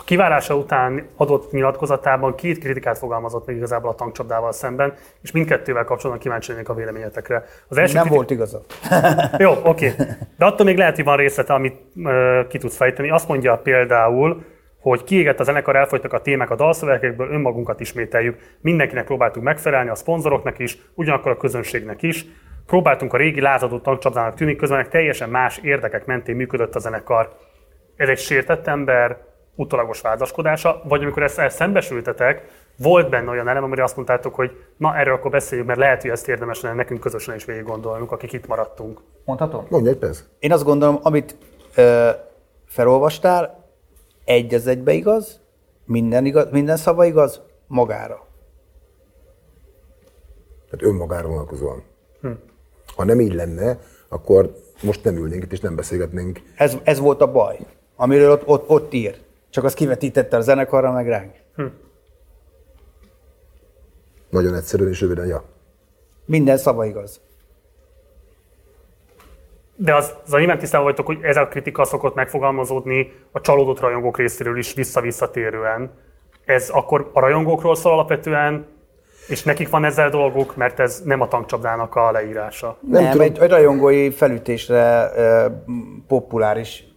A 0.03 0.06
kiválása 0.06 0.56
után 0.56 1.07
adott 1.15 1.51
nyilatkozatában 1.51 2.35
két 2.35 2.57
kritikát 2.59 2.98
fogalmazott 2.98 3.45
meg 3.45 3.56
igazából 3.56 3.90
a 3.90 3.95
tankcsapdával 3.95 4.51
szemben, 4.51 4.93
és 5.22 5.32
mindkettővel 5.32 5.83
kapcsolatban 5.83 6.19
kíváncsi 6.19 6.51
lennék 6.51 6.69
a 6.69 6.73
véleményetekre. 6.73 7.43
Az 7.67 7.77
első 7.77 7.93
Nem 7.93 8.01
kritik- 8.01 8.17
volt 8.17 8.32
igaza. 8.32 8.61
Jó, 9.38 9.51
oké. 9.64 9.93
De 10.38 10.45
attól 10.45 10.65
még 10.65 10.77
lehet, 10.77 10.95
hogy 10.95 11.03
van 11.03 11.17
részlete, 11.17 11.53
amit 11.53 11.75
ö, 12.03 12.41
ki 12.49 12.57
tudsz 12.57 12.75
fejteni. 12.75 13.09
Azt 13.09 13.27
mondja 13.27 13.57
például, 13.57 14.43
hogy 14.80 15.03
kiégett 15.03 15.40
a 15.40 15.43
zenekar, 15.43 15.75
elfogytak 15.75 16.14
a 16.14 16.22
témák 16.22 16.49
a 16.49 16.56
dalszövegekből, 16.56 17.32
önmagunkat 17.32 17.80
ismételjük. 17.80 18.38
Mindenkinek 18.61 19.06
próbáltunk 19.06 19.45
megfelelni, 19.45 19.90
a 19.90 19.95
szponzoroknak 19.95 20.59
is, 20.59 20.77
ugyanakkor 20.95 21.32
a 21.32 21.38
közönségnek 21.38 22.01
is. 22.01 22.25
Próbáltunk 22.65 23.14
a 23.14 23.17
régi 23.17 23.41
lázadó 23.41 23.80
tankcsapdának 23.80 24.35
tűnik, 24.35 24.57
közben 24.57 24.90
teljesen 24.90 25.30
más 25.30 25.57
érdekek 25.57 26.06
mentén 26.06 26.35
működött 26.35 26.75
a 26.75 26.80
zenekar. 26.80 27.30
Ez 27.95 28.09
egy 28.09 28.19
sértett 28.19 28.67
ember 28.67 29.17
utolagos 29.56 30.01
vádaskodása, 30.01 30.82
vagy 30.83 31.01
amikor 31.01 31.23
ezt, 31.23 31.40
ezt 31.40 31.56
szembesültetek, 31.56 32.48
volt 32.77 33.09
benne 33.09 33.30
olyan 33.30 33.48
elem, 33.48 33.64
amire 33.64 33.83
azt 33.83 33.95
mondtátok, 33.95 34.35
hogy 34.35 34.51
na 34.77 34.95
erről 34.95 35.14
akkor 35.14 35.32
beszéljünk, 35.32 35.67
mert 35.67 35.80
lehet, 35.80 36.01
hogy 36.01 36.11
ezt 36.11 36.27
érdemes 36.27 36.61
lenne 36.61 36.75
nekünk 36.75 36.99
közösen 36.99 37.35
is 37.35 37.45
végig 37.45 37.64
gondolnunk, 37.64 38.11
akik 38.11 38.33
itt 38.33 38.48
maradtunk. 38.48 38.99
Mondhatom? 39.25 39.65
Mondj 39.69 39.90
egy 39.90 39.98
persze. 39.98 40.23
Én 40.40 40.51
azt 40.51 40.64
gondolom, 40.64 40.99
amit 41.01 41.38
ö, 41.75 42.09
felolvastál, 42.65 43.64
egy 44.25 44.53
az 44.53 44.67
egybe 44.67 44.91
igaz, 44.91 45.41
minden, 45.85 46.25
igaz, 46.25 46.49
minden 46.51 46.77
szava 46.77 47.06
igaz, 47.06 47.41
magára. 47.67 48.25
Tehát 50.69 50.85
önmagára 50.85 51.27
vonatkozóan. 51.27 51.83
Ha 52.95 53.03
nem 53.03 53.19
így 53.19 53.33
lenne, 53.33 53.80
akkor 54.07 54.56
most 54.83 55.03
nem 55.03 55.15
ülnénk 55.15 55.43
itt 55.43 55.51
és 55.51 55.59
nem 55.59 55.75
beszélgetnénk. 55.75 56.41
Ez, 56.56 56.77
ez 56.83 56.99
volt 56.99 57.22
a 57.22 57.32
baj, 57.32 57.59
amiről 57.95 58.32
ott, 58.32 58.48
ott, 58.48 58.69
ott 58.69 58.93
ír. 58.93 59.22
Csak 59.53 59.64
azt 59.64 59.75
kivetítette 59.75 60.38
a 60.38 60.41
zenekarra, 60.41 60.91
meg 60.91 61.07
ránk. 61.07 61.35
Nagyon 64.30 64.56
egyszerűen 64.56 64.90
és 64.90 65.01
röviden, 65.01 65.25
ja. 65.25 65.43
Minden 66.25 66.57
szava 66.57 66.85
igaz. 66.85 67.22
De 69.75 69.95
az, 69.95 70.14
az 70.25 70.32
nyilván 70.32 70.57
tisztában 70.57 70.85
vagytok, 70.85 71.06
hogy 71.06 71.19
ez 71.22 71.38
a 71.38 71.48
kritika 71.48 71.83
szokott 71.83 72.15
megfogalmazódni 72.15 73.14
a 73.32 73.41
csalódott 73.41 73.80
rajongók 73.80 74.17
részéről 74.17 74.57
is 74.57 74.73
vissza-visszatérően. 74.73 75.91
Ez 76.45 76.69
akkor 76.69 77.09
a 77.14 77.19
rajongókról 77.19 77.75
szól 77.75 77.91
alapvetően, 77.91 78.65
és 79.27 79.43
nekik 79.43 79.69
van 79.69 79.85
ezzel 79.85 80.09
dolguk, 80.09 80.56
mert 80.56 80.80
ez 80.80 81.01
nem 81.06 81.22
a 81.22 81.27
tankcsapdának 81.27 81.95
a 81.95 82.11
leírása. 82.11 82.77
Nem, 82.82 83.01
nem 83.01 83.11
tudom. 83.11 83.27
egy, 83.27 83.40
egy 83.40 83.49
rajongói 83.49 84.11
felütésre 84.11 85.11
ö, 85.15 85.45
populáris 86.07 86.92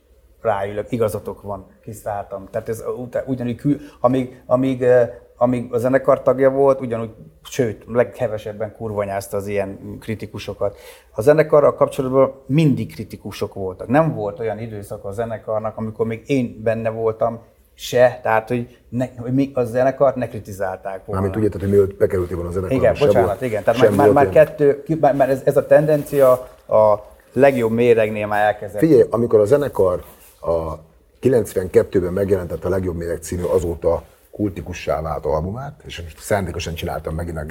ráülök, 0.47 0.93
igazatok 0.93 1.43
van, 1.43 1.67
kiszálltam. 1.83 2.49
Tehát 2.51 2.69
ez 2.69 2.85
ut- 2.99 3.23
ugyanúgy, 3.27 3.55
kül, 3.57 3.77
amíg, 4.01 4.43
amíg, 4.47 4.83
ö, 4.83 5.03
amíg 5.37 5.73
a 5.73 5.79
zenekar 5.79 6.23
tagja 6.23 6.51
volt, 6.51 6.81
ugyanúgy, 6.81 7.11
sőt, 7.43 7.85
leghevesebben 7.93 8.73
kurvanyázta 8.77 9.37
az 9.37 9.47
ilyen 9.47 9.99
kritikusokat. 10.01 10.77
A 11.15 11.21
zenekarral 11.21 11.75
kapcsolatban 11.75 12.33
mindig 12.47 12.95
kritikusok 12.95 13.55
voltak. 13.55 13.89
Nem 13.89 14.15
volt 14.15 14.41
olyan 14.41 14.59
időszak 14.59 15.05
a 15.05 15.13
zenekarnak, 15.13 15.77
amikor 15.77 16.07
még 16.07 16.23
én 16.27 16.61
benne 16.63 16.91
voltam, 16.91 17.39
se, 17.79 18.21
tehát 18.23 18.49
hogy, 18.49 18.79
ne, 18.89 19.07
hogy 19.19 19.33
mi 19.35 19.51
a 19.55 19.65
zenekart 19.65 20.17
ne 20.17 20.29
kritizálták 20.29 21.05
volna. 21.05 21.21
Mármint 21.23 21.45
érted, 21.45 21.61
hogy 21.61 21.71
mielőtt 21.71 21.97
bekerültél 21.99 22.37
volna 22.37 22.51
a 22.51 22.53
zenekarba. 22.53 22.83
Igen, 22.83 22.97
bocsánat, 22.99 23.29
volt- 23.29 23.43
igen. 23.43 23.63
Tehát 23.65 23.81
már, 23.81 23.91
már, 23.91 24.11
már 24.11 24.29
kettő, 24.29 24.83
már, 25.01 25.15
már 25.15 25.31
ez, 25.31 25.41
ez 25.45 25.57
a 25.57 25.67
tendencia 25.67 26.31
a 26.69 26.95
legjobb 27.33 27.71
méregnél 27.73 28.27
már 28.27 28.45
elkezdett. 28.47 28.81
Figyelj, 28.81 29.05
amikor 29.11 29.41
a 29.41 29.45
zenekar 29.45 30.03
a 30.47 30.79
92-ben 31.23 32.13
megjelentett 32.13 32.65
a 32.65 32.69
Legjobb 32.69 32.97
Méreg 32.97 33.23
című 33.23 33.43
azóta 33.43 34.03
kultikussá 34.31 35.03
vált 35.03 35.25
albumát, 35.25 35.81
és 35.87 36.03
most 36.03 36.21
szándékosan 36.21 36.75
csináltam 36.75 37.15
megint 37.15 37.37
a 37.37 37.41
hát 37.41 37.49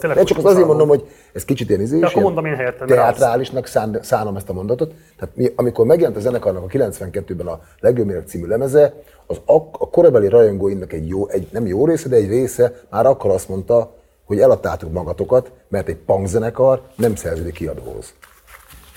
tényleg 0.00 0.18
De 0.18 0.24
csak 0.24 0.38
az 0.38 0.44
azért 0.44 0.66
mondom, 0.66 0.88
hogy 0.88 1.08
ez 1.32 1.44
kicsit 1.44 1.68
ilyen 1.68 1.80
izé, 1.80 2.00
akkor 2.00 2.22
mondom 2.22 2.44
én 2.44 2.54
helyette, 2.54 2.84
mert 2.86 2.90
az- 2.90 2.96
teátrálisnak 2.96 3.66
szán, 3.66 3.98
szánom 4.02 4.36
ezt 4.36 4.48
a 4.48 4.52
mondatot. 4.52 4.94
Tehát 5.18 5.36
mi, 5.36 5.52
amikor 5.56 5.86
megjelent 5.86 6.16
a 6.16 6.20
zenekarnak 6.20 6.62
a 6.62 6.66
92-ben 6.66 7.46
a 7.46 7.60
Legjobb 7.80 8.06
Méreg 8.06 8.26
című 8.26 8.46
lemeze, 8.46 8.94
az 9.26 9.40
a, 9.46 9.54
a 9.54 9.90
korabeli 9.90 10.28
rajongóinak 10.28 10.92
egy 10.92 11.08
jó, 11.08 11.28
egy, 11.28 11.48
nem 11.50 11.66
jó 11.66 11.86
része, 11.86 12.08
de 12.08 12.16
egy 12.16 12.28
része 12.28 12.72
már 12.90 13.06
akkor 13.06 13.30
azt 13.30 13.48
mondta, 13.48 13.94
hogy 14.24 14.40
eladtátok 14.40 14.92
magatokat, 14.92 15.50
mert 15.68 15.88
egy 15.88 15.96
punk 15.96 16.26
zenekar 16.26 16.82
nem 16.96 17.14
szerződik 17.14 17.54
kiadóhoz. 17.54 18.14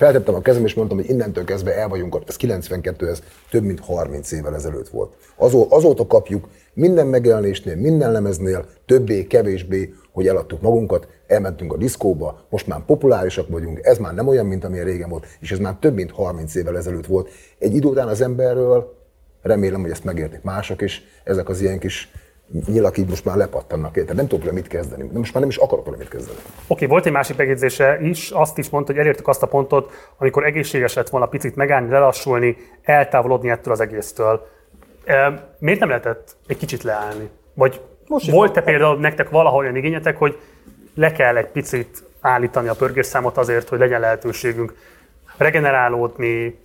Feltettem 0.01 0.35
a 0.35 0.41
kezem, 0.41 0.65
és 0.65 0.73
mondtam, 0.73 0.97
hogy 0.97 1.09
innentől 1.09 1.43
kezdve 1.43 1.75
el 1.75 1.87
vagyunk, 1.87 2.17
ez 2.27 2.35
92, 2.35 3.07
ez 3.07 3.21
több 3.49 3.63
mint 3.63 3.79
30 3.79 4.31
évvel 4.31 4.55
ezelőtt 4.55 4.89
volt. 4.89 5.13
Azó, 5.35 5.67
azóta 5.69 6.07
kapjuk 6.07 6.47
minden 6.73 7.07
megjelenésnél, 7.07 7.75
minden 7.75 8.11
lemeznél, 8.11 8.65
többé, 8.85 9.27
kevésbé, 9.27 9.93
hogy 10.11 10.27
eladtuk 10.27 10.61
magunkat, 10.61 11.07
elmentünk 11.27 11.73
a 11.73 11.77
diszkóba, 11.77 12.45
most 12.49 12.67
már 12.67 12.85
populárisak 12.85 13.49
vagyunk, 13.49 13.79
ez 13.81 13.97
már 13.97 14.13
nem 14.13 14.27
olyan, 14.27 14.45
mint 14.45 14.63
amilyen 14.63 14.85
régen 14.85 15.09
volt, 15.09 15.25
és 15.39 15.51
ez 15.51 15.59
már 15.59 15.75
több 15.79 15.93
mint 15.93 16.11
30 16.11 16.55
évvel 16.55 16.77
ezelőtt 16.77 17.05
volt. 17.05 17.29
Egy 17.59 17.75
idő 17.75 17.87
után 17.87 18.07
az 18.07 18.21
emberről 18.21 18.95
remélem, 19.41 19.81
hogy 19.81 19.91
ezt 19.91 20.03
megértik 20.03 20.41
mások, 20.41 20.81
és 20.81 21.01
ezek 21.23 21.49
az 21.49 21.61
ilyen 21.61 21.79
kis 21.79 22.11
nyilak 22.67 22.97
így 22.97 23.09
most 23.09 23.25
már 23.25 23.35
lepattannak 23.35 23.93
Tehát 23.93 24.13
nem 24.13 24.27
tudok 24.27 24.43
vele 24.43 24.53
mit 24.53 24.67
kezdeni. 24.67 25.09
De 25.11 25.17
most 25.17 25.33
már 25.33 25.41
nem 25.41 25.51
is 25.51 25.57
akarok 25.57 25.85
vele 25.85 25.97
mit 25.97 26.07
kezdeni. 26.07 26.37
Oké, 26.37 26.51
okay, 26.67 26.87
volt 26.87 27.05
egy 27.05 27.11
másik 27.11 27.37
megjegyzése 27.37 27.99
is, 28.01 28.29
azt 28.29 28.57
is 28.57 28.69
mondta, 28.69 28.91
hogy 28.91 29.01
elértük 29.01 29.27
azt 29.27 29.43
a 29.43 29.47
pontot, 29.47 29.91
amikor 30.17 30.45
egészséges 30.45 30.93
lett 30.93 31.09
volna 31.09 31.25
picit 31.25 31.55
megállni, 31.55 31.89
lelassulni, 31.89 32.57
eltávolodni 32.81 33.49
ettől 33.49 33.73
az 33.73 33.79
egésztől. 33.79 34.47
E, 35.05 35.47
miért 35.59 35.79
nem 35.79 35.89
lehetett 35.89 36.35
egy 36.47 36.57
kicsit 36.57 36.83
leállni? 36.83 37.29
Vagy 37.53 37.81
most 38.07 38.31
volt-e 38.31 38.61
például 38.61 38.99
nektek 38.99 39.29
valahol 39.29 39.59
olyan 39.59 39.75
igényetek, 39.75 40.17
hogy 40.17 40.39
le 40.95 41.11
kell 41.11 41.37
egy 41.37 41.47
picit 41.47 42.03
állítani 42.21 42.67
a 42.67 42.73
pörgésszámot 42.73 43.37
azért, 43.37 43.69
hogy 43.69 43.79
legyen 43.79 43.99
lehetőségünk 43.99 44.75
regenerálódni, 45.37 46.59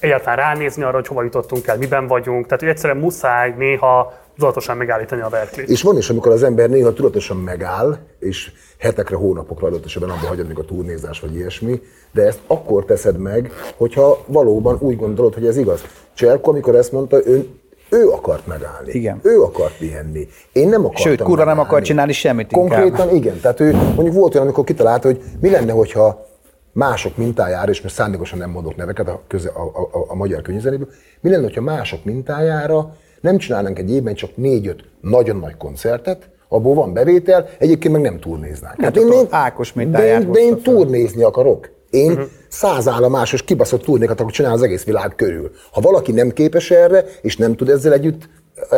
egyáltalán 0.00 0.36
ránézni 0.36 0.82
arra, 0.82 0.94
hogy 0.94 1.06
hova 1.06 1.22
jutottunk 1.22 1.66
el, 1.66 1.76
miben 1.76 2.06
vagyunk. 2.06 2.44
Tehát, 2.44 2.60
hogy 2.60 2.68
egyszerűen 2.68 2.98
muszáj 2.98 3.54
néha 3.56 4.18
tudatosan 4.38 4.76
megállítani 4.76 5.20
a 5.20 5.28
verklit. 5.28 5.68
És 5.68 5.82
van 5.82 5.96
is, 5.96 6.10
amikor 6.10 6.32
az 6.32 6.42
ember 6.42 6.68
néha 6.68 6.92
tudatosan 6.92 7.36
megáll, 7.36 7.96
és 8.18 8.52
hetekre, 8.78 9.16
hónapokra 9.16 9.66
adott 9.66 9.84
esetben 9.84 10.10
abba 10.10 10.26
hagyod, 10.26 10.46
a 10.54 10.64
turnézás 10.64 11.20
vagy 11.20 11.34
ilyesmi, 11.34 11.80
de 12.12 12.22
ezt 12.22 12.38
akkor 12.46 12.84
teszed 12.84 13.18
meg, 13.18 13.52
hogyha 13.76 14.24
valóban 14.26 14.76
úgy 14.80 14.96
gondolod, 14.96 15.34
hogy 15.34 15.46
ez 15.46 15.56
igaz. 15.56 15.84
Cserko, 16.14 16.50
amikor 16.50 16.74
ezt 16.74 16.92
mondta, 16.92 17.18
ön 17.24 17.58
ő 17.90 18.08
akart 18.08 18.46
megállni. 18.46 18.92
Igen. 18.92 19.20
Ő 19.22 19.42
akart 19.42 19.76
pihenni. 19.78 20.28
Én 20.52 20.68
nem 20.68 20.84
akartam 20.84 21.06
Sőt, 21.06 21.22
kurva 21.22 21.44
nem 21.44 21.58
akart 21.58 21.84
csinálni 21.84 22.12
semmit 22.12 22.52
Konkrétan 22.52 22.86
inkább. 22.86 23.12
igen. 23.12 23.40
Tehát 23.40 23.60
ő 23.60 23.72
mondjuk 23.72 24.14
volt 24.14 24.34
olyan, 24.34 24.46
amikor 24.46 24.64
kitalálta, 24.64 25.08
hogy 25.08 25.22
mi 25.40 25.50
lenne, 25.50 25.72
hogyha 25.72 26.26
mások 26.72 27.16
mintájára, 27.16 27.70
és 27.70 27.80
most 27.80 27.94
szándékosan 27.94 28.38
nem 28.38 28.50
mondok 28.50 28.76
neveket 28.76 29.08
a, 29.08 29.20
köze, 29.26 29.48
a, 29.48 29.62
a, 29.62 29.98
a, 29.98 30.04
a 30.08 30.14
magyar 30.14 30.42
könyvzenéből, 30.42 30.88
mi 31.20 31.30
lenne, 31.30 31.42
hogyha 31.42 31.60
mások 31.60 32.04
mintájára 32.04 32.96
nem 33.20 33.38
csinálnánk 33.38 33.78
egy 33.78 33.90
évben 33.90 34.14
csak 34.14 34.36
négy-öt 34.36 34.84
nagyon 35.00 35.36
nagy 35.36 35.56
koncertet, 35.56 36.30
abból 36.48 36.74
van 36.74 36.92
bevétel, 36.92 37.48
egyébként 37.58 37.92
meg 37.92 38.02
nem 38.02 38.18
turnéznánk. 38.18 38.80
Hát 38.80 38.96
én, 38.96 39.12
én, 39.12 39.26
Ákos 39.30 39.72
de 39.72 40.06
én, 40.06 40.32
de 40.32 40.40
én 40.40 40.62
turnézni 40.62 41.22
akarok. 41.22 41.70
Én 41.90 42.10
uh-huh. 42.10 42.26
száz 42.48 42.88
állomásos 42.88 43.42
kibaszott 43.42 43.82
turnékat 43.82 44.14
akarok 44.14 44.30
csinálni 44.30 44.56
az 44.56 44.62
egész 44.62 44.84
világ 44.84 45.14
körül. 45.16 45.50
Ha 45.72 45.80
valaki 45.80 46.12
nem 46.12 46.30
képes 46.30 46.70
erre, 46.70 47.04
és 47.22 47.36
nem 47.36 47.56
tud 47.56 47.68
ezzel 47.68 47.92
együtt, 47.92 48.28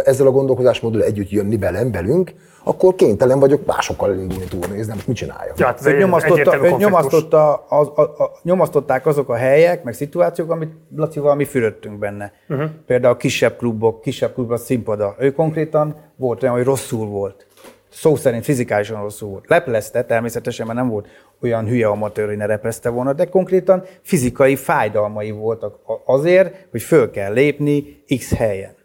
ezzel 0.04 0.26
a 0.26 0.30
gondolkodásmóddal 0.30 1.02
együtt 1.02 1.30
jönni 1.30 1.56
belem, 1.56 1.90
belünk, 1.90 2.32
akkor 2.62 2.94
kénytelen 2.94 3.38
vagyok 3.38 3.66
másokkal 3.66 4.10
elindulni 4.10 4.44
turnézni, 4.44 4.92
most 4.94 5.06
mit 5.06 5.16
csinálja? 5.16 5.52
Ja, 5.56 5.66
hát 5.66 5.96
nyomasztotta, 5.98 6.76
nyomasztotta, 6.76 7.54
az, 7.68 7.88
a, 7.94 8.00
a, 8.00 8.38
nyomasztották 8.42 9.06
azok 9.06 9.28
a 9.28 9.34
helyek, 9.34 9.82
meg 9.82 9.94
szituációk, 9.94 10.50
amit 10.50 10.72
Lacival 10.96 11.34
mi 11.34 11.44
fürödtünk 11.44 11.98
benne. 11.98 12.32
Uh-huh. 12.48 12.70
Például 12.86 13.14
a 13.14 13.16
kisebb 13.16 13.56
klubok, 13.56 14.00
kisebb 14.00 14.34
klubok 14.34 14.58
színpada. 14.58 15.14
Ő 15.18 15.32
konkrétan 15.32 15.96
volt 16.16 16.42
olyan, 16.42 16.54
hogy 16.54 16.64
rosszul 16.64 17.06
volt. 17.06 17.46
Szó 17.88 18.16
szerint 18.16 18.44
fizikálisan 18.44 19.02
rosszul 19.02 19.28
volt. 19.28 19.48
Leplezte, 19.48 20.04
természetesen, 20.04 20.66
mert 20.66 20.78
nem 20.78 20.88
volt 20.88 21.06
olyan 21.42 21.66
hülye 21.66 21.86
amatőr, 21.86 22.26
hogy 22.26 22.36
ne 22.36 22.46
replezte 22.46 22.88
volna, 22.88 23.12
de 23.12 23.24
konkrétan 23.24 23.84
fizikai 24.02 24.56
fájdalmai 24.56 25.30
voltak 25.30 25.78
azért, 26.04 26.66
hogy 26.70 26.82
föl 26.82 27.10
kell 27.10 27.32
lépni 27.32 28.04
X 28.18 28.34
helyen. 28.34 28.78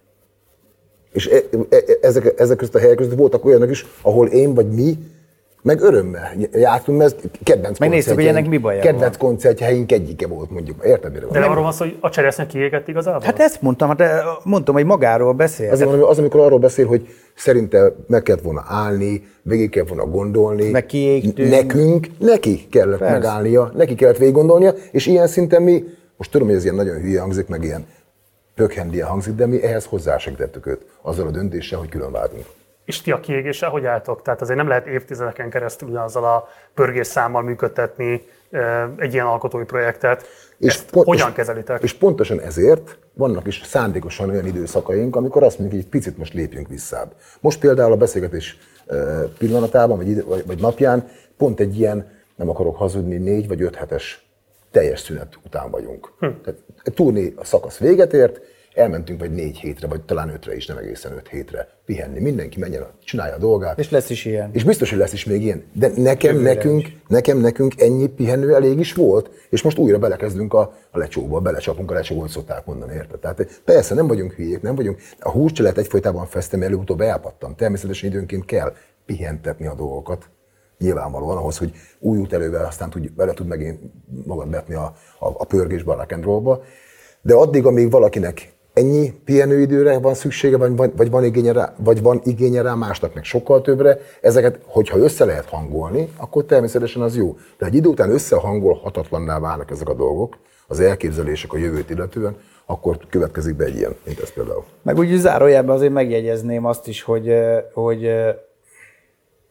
És 1.16 1.27
e, 1.27 1.35
e, 1.69 1.76
e, 1.76 1.84
ezek, 2.02 2.34
ezek 2.38 2.58
között 2.58 2.76
a 2.76 2.80
helyek 2.80 2.95
között 2.95 3.18
voltak 3.18 3.45
olyanok 3.45 3.69
is, 3.69 3.85
ahol 4.02 4.27
én 4.27 4.53
vagy 4.53 4.68
mi, 4.68 4.98
meg 5.61 5.82
örömmel 5.82 6.32
jártunk, 6.52 6.98
mert 6.98 7.22
kedvenc 7.44 7.80
Megnéztük, 7.80 8.14
hogy 8.14 8.26
ennek 8.26 8.48
mi 8.48 8.58
baj 8.58 8.80
Kedvenc 8.80 9.18
koncertjeink 9.18 9.92
egyike 9.92 10.27
volt, 10.27 10.52
mondjuk. 10.52 10.85
Érted, 10.85 11.14
mire 11.14 11.26
De 11.32 11.40
arról 11.40 11.64
van 11.64 11.72
szó, 11.72 11.85
hogy 11.85 11.98
a 12.00 12.10
cseresznek 12.10 12.48
kiégett 12.48 12.88
igazából? 12.88 13.22
Hát 13.26 13.40
ezt 13.40 13.61
mondtam, 13.61 13.88
hát 13.88 14.24
mondtam, 14.44 14.74
hogy 14.74 14.85
magáról 14.85 15.34
beszél. 15.34 15.72
Azért 15.72 15.90
mondom, 15.90 16.10
az, 16.10 16.19
amikor 16.19 16.40
arról 16.40 16.60
beszél, 16.60 16.85
hogy 16.85 17.08
szerinte 17.35 17.95
meg 18.08 18.22
kellett 18.22 18.42
volna 18.42 18.64
állni, 18.68 19.27
végig 19.42 19.69
kellett 19.69 19.90
volna 19.90 20.06
gondolni. 20.06 20.69
Meg 20.69 20.85
kiégtünk. 20.85 21.50
Nekünk, 21.50 22.08
neki 22.19 22.68
kellett 22.72 23.00
Persze. 23.00 23.14
megállnia, 23.14 23.72
neki 23.76 23.95
kellett 23.95 24.18
végig 24.18 24.34
gondolnia, 24.34 24.74
és 24.92 25.06
ilyen 25.06 25.27
szinten 25.27 25.61
mi, 25.61 25.84
most 26.18 26.32
tudom, 26.32 26.48
hogy 26.48 26.56
ez 26.56 26.64
ilyen 26.64 26.76
nagyon 26.76 27.02
hülye 27.02 27.22
hangzik, 27.22 27.48
meg 27.48 27.64
ilyen 27.64 27.85
pökhendien 28.56 29.08
hangzik, 29.08 29.35
de 29.35 29.45
mi 29.45 29.64
ehhez 29.64 29.85
hozzásegítettük 29.85 30.66
őt 30.66 30.85
azzal 31.01 31.27
a 31.27 31.32
döntéssel, 31.32 31.80
hogy 31.80 31.90
külön 31.90 32.11
váltunk. 32.11 32.45
És 32.85 33.01
ti 33.01 33.11
a 33.11 33.19
kiégéssel 33.19 33.69
hogy 33.69 33.85
álltok? 33.85 34.22
Tehát 34.22 34.42
azért 34.42 34.58
nem 34.58 34.67
lehet 34.67 34.85
évtizedeken 34.85 35.50
keresztül 35.50 35.90
ugyanazzal 35.90 36.25
a 36.25 36.48
pörgésszámmal 36.74 37.42
működtetni 37.42 38.22
egy 38.98 39.14
ilyen 39.14 39.25
alkotói 39.25 39.64
projektet. 39.64 40.25
És 40.58 40.74
Ezt 40.74 40.90
pont, 40.90 41.06
hogyan 41.06 41.34
kezelitek? 41.34 41.84
És 41.84 41.93
pontosan 41.93 42.42
ezért 42.42 42.98
vannak 43.14 43.48
is 43.48 43.61
szándékosan 43.66 44.30
olyan 44.30 44.45
időszakaink, 44.45 45.16
amikor 45.16 45.43
azt 45.43 45.59
mondjuk, 45.59 45.82
hogy 45.82 45.92
egy 45.92 46.00
picit 46.00 46.17
most 46.17 46.34
lépjünk 46.34 46.67
vissza. 46.67 47.08
Most 47.40 47.59
például 47.59 47.92
a 47.92 47.98
beszélgetés 47.98 48.58
pillanatában, 49.38 49.98
vagy, 49.98 50.25
vagy, 50.25 50.45
vagy 50.45 50.59
napján 50.59 51.08
pont 51.38 51.59
egy 51.59 51.80
ilyen, 51.80 52.11
nem 52.35 52.50
akarok 52.50 52.77
hazudni, 52.77 53.17
négy 53.17 53.48
vagy 53.48 53.61
öt 53.61 53.75
hetes 53.75 54.24
teljes 54.75 54.99
szünet 54.99 55.39
után 55.45 55.71
vagyunk. 55.71 56.13
Hm. 56.19 56.27
Tehát 56.43 56.59
a 56.83 56.89
turné 56.89 57.33
a 57.35 57.45
szakasz 57.45 57.77
véget 57.77 58.13
ért, 58.13 58.39
elmentünk 58.73 59.19
vagy 59.19 59.31
négy 59.31 59.57
hétre, 59.57 59.87
vagy 59.87 60.01
talán 60.01 60.29
ötre 60.29 60.55
is, 60.55 60.65
nem 60.65 60.77
egészen 60.77 61.11
öt 61.11 61.27
hétre 61.27 61.67
pihenni. 61.85 62.19
Mindenki 62.19 62.59
menjen, 62.59 62.85
csinálja 63.03 63.35
a 63.35 63.37
dolgát. 63.37 63.79
És 63.79 63.89
lesz 63.89 64.09
is 64.09 64.25
ilyen. 64.25 64.49
És 64.53 64.63
biztos, 64.63 64.89
hogy 64.89 64.99
lesz 64.99 65.13
is 65.13 65.25
még 65.25 65.41
ilyen. 65.41 65.63
De 65.73 65.91
nekem, 65.95 66.37
nekünk, 66.37 66.87
nekem, 67.07 67.37
nekünk 67.37 67.81
ennyi 67.81 68.07
pihenő 68.07 68.55
elég 68.55 68.79
is 68.79 68.93
volt, 68.93 69.29
és 69.49 69.61
most 69.61 69.77
újra 69.77 69.99
belekezdünk 69.99 70.53
a, 70.53 70.73
a 70.91 70.97
lecsóba, 70.97 71.39
belecsapunk 71.39 71.91
a 71.91 71.93
lecsóba, 71.93 72.21
hogy 72.21 72.29
szokták 72.29 72.65
mondani, 72.65 72.93
érted? 72.93 73.19
Tehát 73.19 73.61
persze 73.65 73.95
nem 73.95 74.07
vagyunk 74.07 74.33
hülyék, 74.33 74.61
nem 74.61 74.75
vagyunk. 74.75 74.99
A 75.19 75.31
húst 75.31 75.57
lehet 75.57 75.77
egyfolytában 75.77 76.25
feszteni, 76.25 76.65
előbb-utóbb 76.65 77.01
elpattam. 77.01 77.55
Természetesen 77.55 78.09
időnként 78.09 78.45
kell 78.45 78.73
pihentetni 79.05 79.67
a 79.67 79.75
dolgokat 79.75 80.29
nyilvánvalóan 80.77 81.37
ahhoz, 81.37 81.57
hogy 81.57 81.71
új 81.99 82.17
útelővel 82.17 82.65
aztán 82.65 82.89
tud, 82.89 83.11
bele 83.11 83.33
tud 83.33 83.47
megint 83.47 83.79
magad 84.25 84.47
betni 84.47 84.73
a, 84.73 84.93
a, 85.19 85.27
a 85.27 85.45
pörgésbe, 85.45 85.91
a 85.91 85.95
rock 85.95 86.11
and 86.11 86.23
rollba. 86.23 86.61
De 87.21 87.33
addig, 87.33 87.65
amíg 87.65 87.91
valakinek 87.91 88.53
ennyi 88.73 89.13
pihenőidőre 89.25 89.99
van 89.99 90.13
szüksége, 90.13 90.57
vagy 90.57 90.75
vagy 90.75 91.09
van, 91.09 91.23
igénye 91.23 91.51
rá, 91.51 91.73
vagy 91.77 92.01
van 92.01 92.21
igénye 92.23 92.61
rá, 92.61 92.73
másnak 92.73 93.13
meg 93.13 93.23
sokkal 93.23 93.61
többre, 93.61 93.99
ezeket, 94.21 94.59
hogyha 94.65 94.97
össze 94.97 95.25
lehet 95.25 95.49
hangolni, 95.49 96.09
akkor 96.17 96.45
természetesen 96.45 97.01
az 97.01 97.15
jó. 97.15 97.37
De 97.57 97.65
egy 97.65 97.75
idő 97.75 97.89
után 97.89 98.11
összehangolhatatlanná 98.11 99.39
válnak 99.39 99.71
ezek 99.71 99.89
a 99.89 99.93
dolgok, 99.93 100.37
az 100.67 100.79
elképzelések 100.79 101.53
a 101.53 101.57
jövőt 101.57 101.89
illetően, 101.89 102.37
akkor 102.65 102.97
következik 103.09 103.55
be 103.55 103.65
egy 103.65 103.75
ilyen, 103.75 103.95
mint 104.05 104.19
ez 104.19 104.33
például. 104.33 104.63
Meg 104.81 104.97
úgy 104.97 105.15
zárójelben 105.15 105.75
azért 105.75 105.93
megjegyezném 105.93 106.65
azt 106.65 106.87
is, 106.87 107.01
hogy, 107.03 107.33
hogy 107.73 108.09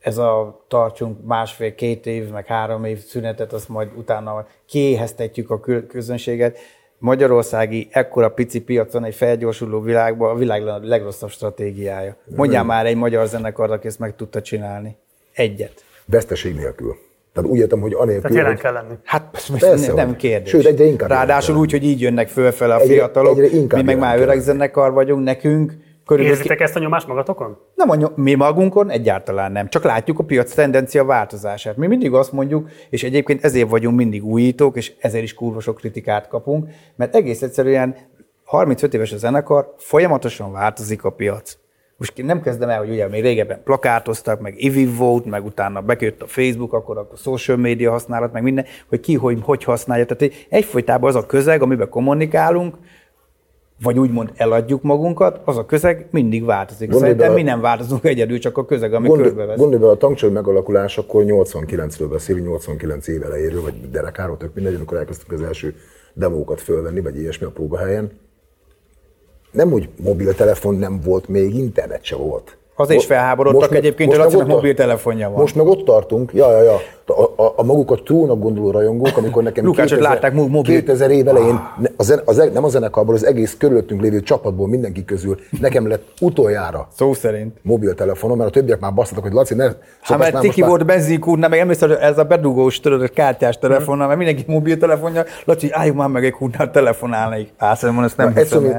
ez 0.05 0.17
a 0.17 0.61
tartsunk 0.67 1.25
másfél-két 1.25 2.05
év, 2.05 2.29
meg 2.29 2.45
három 2.45 2.85
év 2.85 2.99
szünetet, 2.99 3.53
azt 3.53 3.69
majd 3.69 3.89
utána 3.95 4.47
kiéheztetjük 4.65 5.49
a 5.49 5.59
közönséget. 5.87 6.57
Magyarországi 6.97 7.87
ekkora 7.91 8.29
pici 8.29 8.61
piacon, 8.61 9.03
egy 9.03 9.15
felgyorsuló 9.15 9.81
világban 9.81 10.29
a 10.29 10.35
világ 10.35 10.63
legrosszabb 10.83 11.29
stratégiája. 11.29 12.15
Mondjál 12.35 12.63
már 12.63 12.85
egy 12.85 12.95
magyar 12.95 13.27
zenekar, 13.27 13.71
aki 13.71 13.87
ezt 13.87 13.99
meg 13.99 14.15
tudta 14.15 14.41
csinálni. 14.41 14.95
Egyet. 15.33 15.83
Veszteség 16.05 16.55
nélkül. 16.55 16.95
Tehát 17.33 17.49
úgy 17.49 17.59
értem, 17.59 17.79
hogy 17.79 17.93
anélkül... 17.93 18.29
Tehát 18.29 18.37
jelen 18.37 18.57
kell 18.57 18.73
lenni. 18.73 18.93
Hát 19.03 19.41
Persze, 19.59 19.87
nem, 19.87 19.95
nem 19.95 20.15
kérdés. 20.15 20.49
Sőt, 20.49 20.65
egyre 20.65 20.83
inkább. 20.85 21.09
Ráadásul 21.09 21.55
úgy, 21.55 21.71
hogy 21.71 21.83
így 21.83 22.01
jönnek 22.01 22.27
fölfele 22.27 22.75
a 22.75 22.79
egyre, 22.79 22.93
fiatalok. 22.93 23.39
Egyre 23.39 23.75
mi 23.75 23.81
meg 23.81 23.97
már 23.97 24.19
öreg 24.19 24.39
zenekar 24.39 24.91
vagyunk, 24.91 25.23
nekünk 25.23 25.73
Körülbelül 26.05 26.37
Érzitek 26.37 26.59
ezt 26.59 26.75
a 26.75 26.79
nyomást 26.79 27.07
magatokon? 27.07 27.57
Nem 27.75 27.89
a 27.89 27.95
nyom, 27.95 28.11
mi 28.15 28.33
magunkon 28.33 28.89
egyáltalán 28.89 29.51
nem. 29.51 29.69
Csak 29.69 29.83
látjuk 29.83 30.19
a 30.19 30.23
piac 30.23 30.53
tendencia 30.53 31.05
változását. 31.05 31.77
Mi 31.77 31.87
mindig 31.87 32.13
azt 32.13 32.31
mondjuk, 32.31 32.69
és 32.89 33.03
egyébként 33.03 33.43
ezért 33.43 33.69
vagyunk 33.69 33.97
mindig 33.97 34.25
újítók, 34.25 34.75
és 34.75 34.93
ezért 34.99 35.23
is 35.23 35.33
kurva 35.33 35.59
sok 35.59 35.75
kritikát 35.75 36.27
kapunk, 36.27 36.69
mert 36.95 37.15
egész 37.15 37.41
egyszerűen 37.41 37.95
35 38.43 38.93
éves 38.93 39.11
a 39.11 39.17
zenekar, 39.17 39.73
folyamatosan 39.77 40.51
változik 40.51 41.03
a 41.03 41.09
piac. 41.09 41.57
Most 41.97 42.23
nem 42.23 42.41
kezdem 42.41 42.69
el, 42.69 42.79
hogy 42.79 42.89
ugye 42.89 43.07
még 43.07 43.21
régebben 43.21 43.63
plakátoztak, 43.63 44.41
meg 44.41 44.53
Ivi 44.57 44.85
volt, 44.85 45.25
meg 45.25 45.45
utána 45.45 45.81
bekött 45.81 46.21
a 46.21 46.27
Facebook, 46.27 46.73
akkor 46.73 46.97
a 46.97 47.07
social 47.15 47.57
media 47.57 47.91
használat, 47.91 48.31
meg 48.31 48.43
minden, 48.43 48.65
hogy 48.89 48.99
ki, 48.99 49.15
hogy, 49.15 49.39
hogy 49.41 49.63
használja. 49.63 50.05
Tehát 50.05 50.33
egyfolytában 50.49 51.09
az 51.09 51.15
a 51.15 51.25
közeg, 51.25 51.61
amiben 51.61 51.89
kommunikálunk, 51.89 52.75
vagy 53.81 53.99
úgymond 53.99 54.31
eladjuk 54.35 54.81
magunkat, 54.81 55.41
az 55.45 55.57
a 55.57 55.65
közeg 55.65 56.07
mindig 56.11 56.45
változik. 56.45 56.89
Gondolj 56.89 57.01
Szerintem 57.11 57.27
bele- 57.33 57.43
mi 57.43 57.49
nem 57.49 57.61
változunk 57.61 58.03
egyedül, 58.05 58.39
csak 58.39 58.57
a 58.57 58.65
közeg, 58.65 58.93
ami 58.93 59.07
Gondolj, 59.07 59.29
körbevesz. 59.29 59.57
gondolj 59.57 59.79
bele, 59.79 59.91
a 59.91 59.97
tankcső 59.97 60.29
megalakulás, 60.29 60.97
akkor 60.97 61.23
89-ről 61.25 62.07
beszélünk, 62.11 62.45
89 62.45 63.07
év 63.07 63.23
elejéről, 63.23 63.61
vagy 63.61 63.89
derekáról, 63.91 64.37
tök 64.37 64.53
mindegy, 64.53 64.75
amikor 64.75 64.97
elkezdtük 64.97 65.31
az 65.31 65.41
első 65.41 65.75
demókat 66.13 66.61
fölvenni, 66.61 67.01
vagy 67.01 67.17
ilyesmi 67.17 67.45
a 67.45 67.49
próbahelyen. 67.49 68.11
Nem, 69.51 69.69
hogy 69.71 69.89
mobiltelefon 70.03 70.75
nem 70.75 70.99
volt, 71.03 71.27
még 71.27 71.55
internet 71.55 72.03
se 72.03 72.15
volt. 72.15 72.57
Az 72.75 72.89
is 72.89 73.05
felháborodtak 73.05 73.59
most 73.59 73.71
egyébként, 73.71 74.09
most 74.09 74.21
hogy 74.21 74.31
Lacinak 74.31 74.55
mobiltelefonja 74.55 75.29
van. 75.29 75.39
Most 75.39 75.55
meg 75.55 75.67
ott 75.67 75.85
tartunk, 75.85 76.33
ja, 76.33 76.51
ja, 76.51 76.61
ja, 76.63 76.79
a, 77.07 77.41
a, 77.41 77.53
a 77.55 77.63
magukat 77.63 78.03
trónak 78.03 78.39
gondoló 78.39 78.71
rajongók, 78.71 79.17
amikor 79.17 79.43
nekem 79.43 79.65
Lukácsot 79.65 79.99
látták 79.99 80.33
mo- 80.33 80.49
mobil- 80.49 80.79
2000 80.79 81.11
év 81.11 81.27
elején, 81.27 81.59
ne- 81.79 81.89
a 81.97 82.03
zen, 82.03 82.21
a 82.25 82.33
zen, 82.33 82.51
nem 82.51 82.63
a 82.63 82.67
zenekarból, 82.67 83.15
az 83.15 83.25
egész 83.25 83.55
körülöttünk 83.57 84.01
lévő 84.01 84.19
csapatból, 84.21 84.67
mindenki 84.67 85.05
közül, 85.05 85.37
nekem 85.59 85.87
lett 85.87 86.03
utoljára 86.21 86.87
Szó 86.97 87.13
szerint. 87.13 87.57
mobiltelefonom, 87.61 88.37
mert 88.37 88.49
a 88.49 88.53
többiek 88.53 88.79
már 88.79 88.93
basztatok, 88.93 89.23
hogy 89.23 89.33
Laci, 89.33 89.53
ne... 89.53 89.63
Hát 90.01 90.17
mert 90.17 90.33
már 90.33 90.41
ciki 90.41 90.59
most 90.59 90.71
volt 90.71 90.85
benzinkúrnál, 90.85 91.49
meg 91.49 91.59
emlékszel, 91.59 91.87
hogy 91.87 91.97
ez 92.01 92.17
a 92.17 92.23
bedugós, 92.23 92.79
tudod, 92.79 93.01
a 93.01 93.07
kártyás 93.07 93.57
telefonnal, 93.57 94.05
mert 94.07 94.17
mindenki 94.19 94.43
mobiltelefonja, 94.47 95.23
Laci, 95.45 95.71
álljunk 95.71 95.97
már 95.97 96.09
meg 96.09 96.25
egy 96.25 96.31
kútnál 96.31 96.71
telefonálni. 96.71 97.49
Á, 97.57 97.75
szerintem 97.75 98.03
ezt 98.03 98.17
nem 98.17 98.31
Na, 98.33 98.39
hiszem 98.39 98.77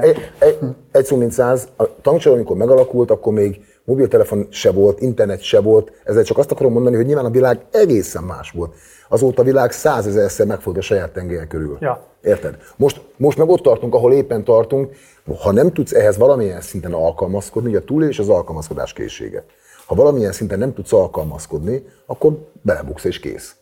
egy, 0.91 1.05
szó 1.05 1.17
mint 1.17 1.31
száz, 1.31 1.67
a 1.77 1.83
tankcsere, 2.01 2.35
amikor 2.35 2.55
megalakult, 2.55 3.11
akkor 3.11 3.33
még 3.33 3.59
mobiltelefon 3.87 4.47
se 4.49 4.71
volt, 4.71 5.01
internet 5.01 5.41
se 5.41 5.59
volt, 5.59 5.91
ezzel 6.03 6.23
csak 6.23 6.37
azt 6.37 6.51
akarom 6.51 6.71
mondani, 6.71 6.95
hogy 6.95 7.05
nyilván 7.05 7.25
a 7.25 7.29
világ 7.29 7.59
egészen 7.71 8.23
más 8.23 8.51
volt. 8.51 8.75
Azóta 9.09 9.41
a 9.41 9.45
világ 9.45 9.71
százezerszer 9.71 10.45
megfog 10.45 10.77
a 10.77 10.81
saját 10.81 11.13
tengelye 11.13 11.47
körül. 11.47 11.77
Ja. 11.79 12.05
Érted? 12.23 12.57
Most, 12.75 13.01
most 13.17 13.37
meg 13.37 13.49
ott 13.49 13.61
tartunk, 13.61 13.93
ahol 13.93 14.13
éppen 14.13 14.43
tartunk, 14.43 14.95
ha 15.39 15.51
nem 15.51 15.73
tudsz 15.73 15.93
ehhez 15.93 16.17
valamilyen 16.17 16.61
szinten 16.61 16.93
alkalmazkodni, 16.93 17.69
ugye 17.69 17.77
a 17.77 17.83
túlélés 17.83 18.19
az 18.19 18.29
alkalmazkodás 18.29 18.93
készsége. 18.93 19.45
Ha 19.85 19.95
valamilyen 19.95 20.31
szinten 20.31 20.59
nem 20.59 20.73
tudsz 20.73 20.93
alkalmazkodni, 20.93 21.85
akkor 22.05 22.31
belebuksz 22.61 23.03
és 23.03 23.19
kész. 23.19 23.55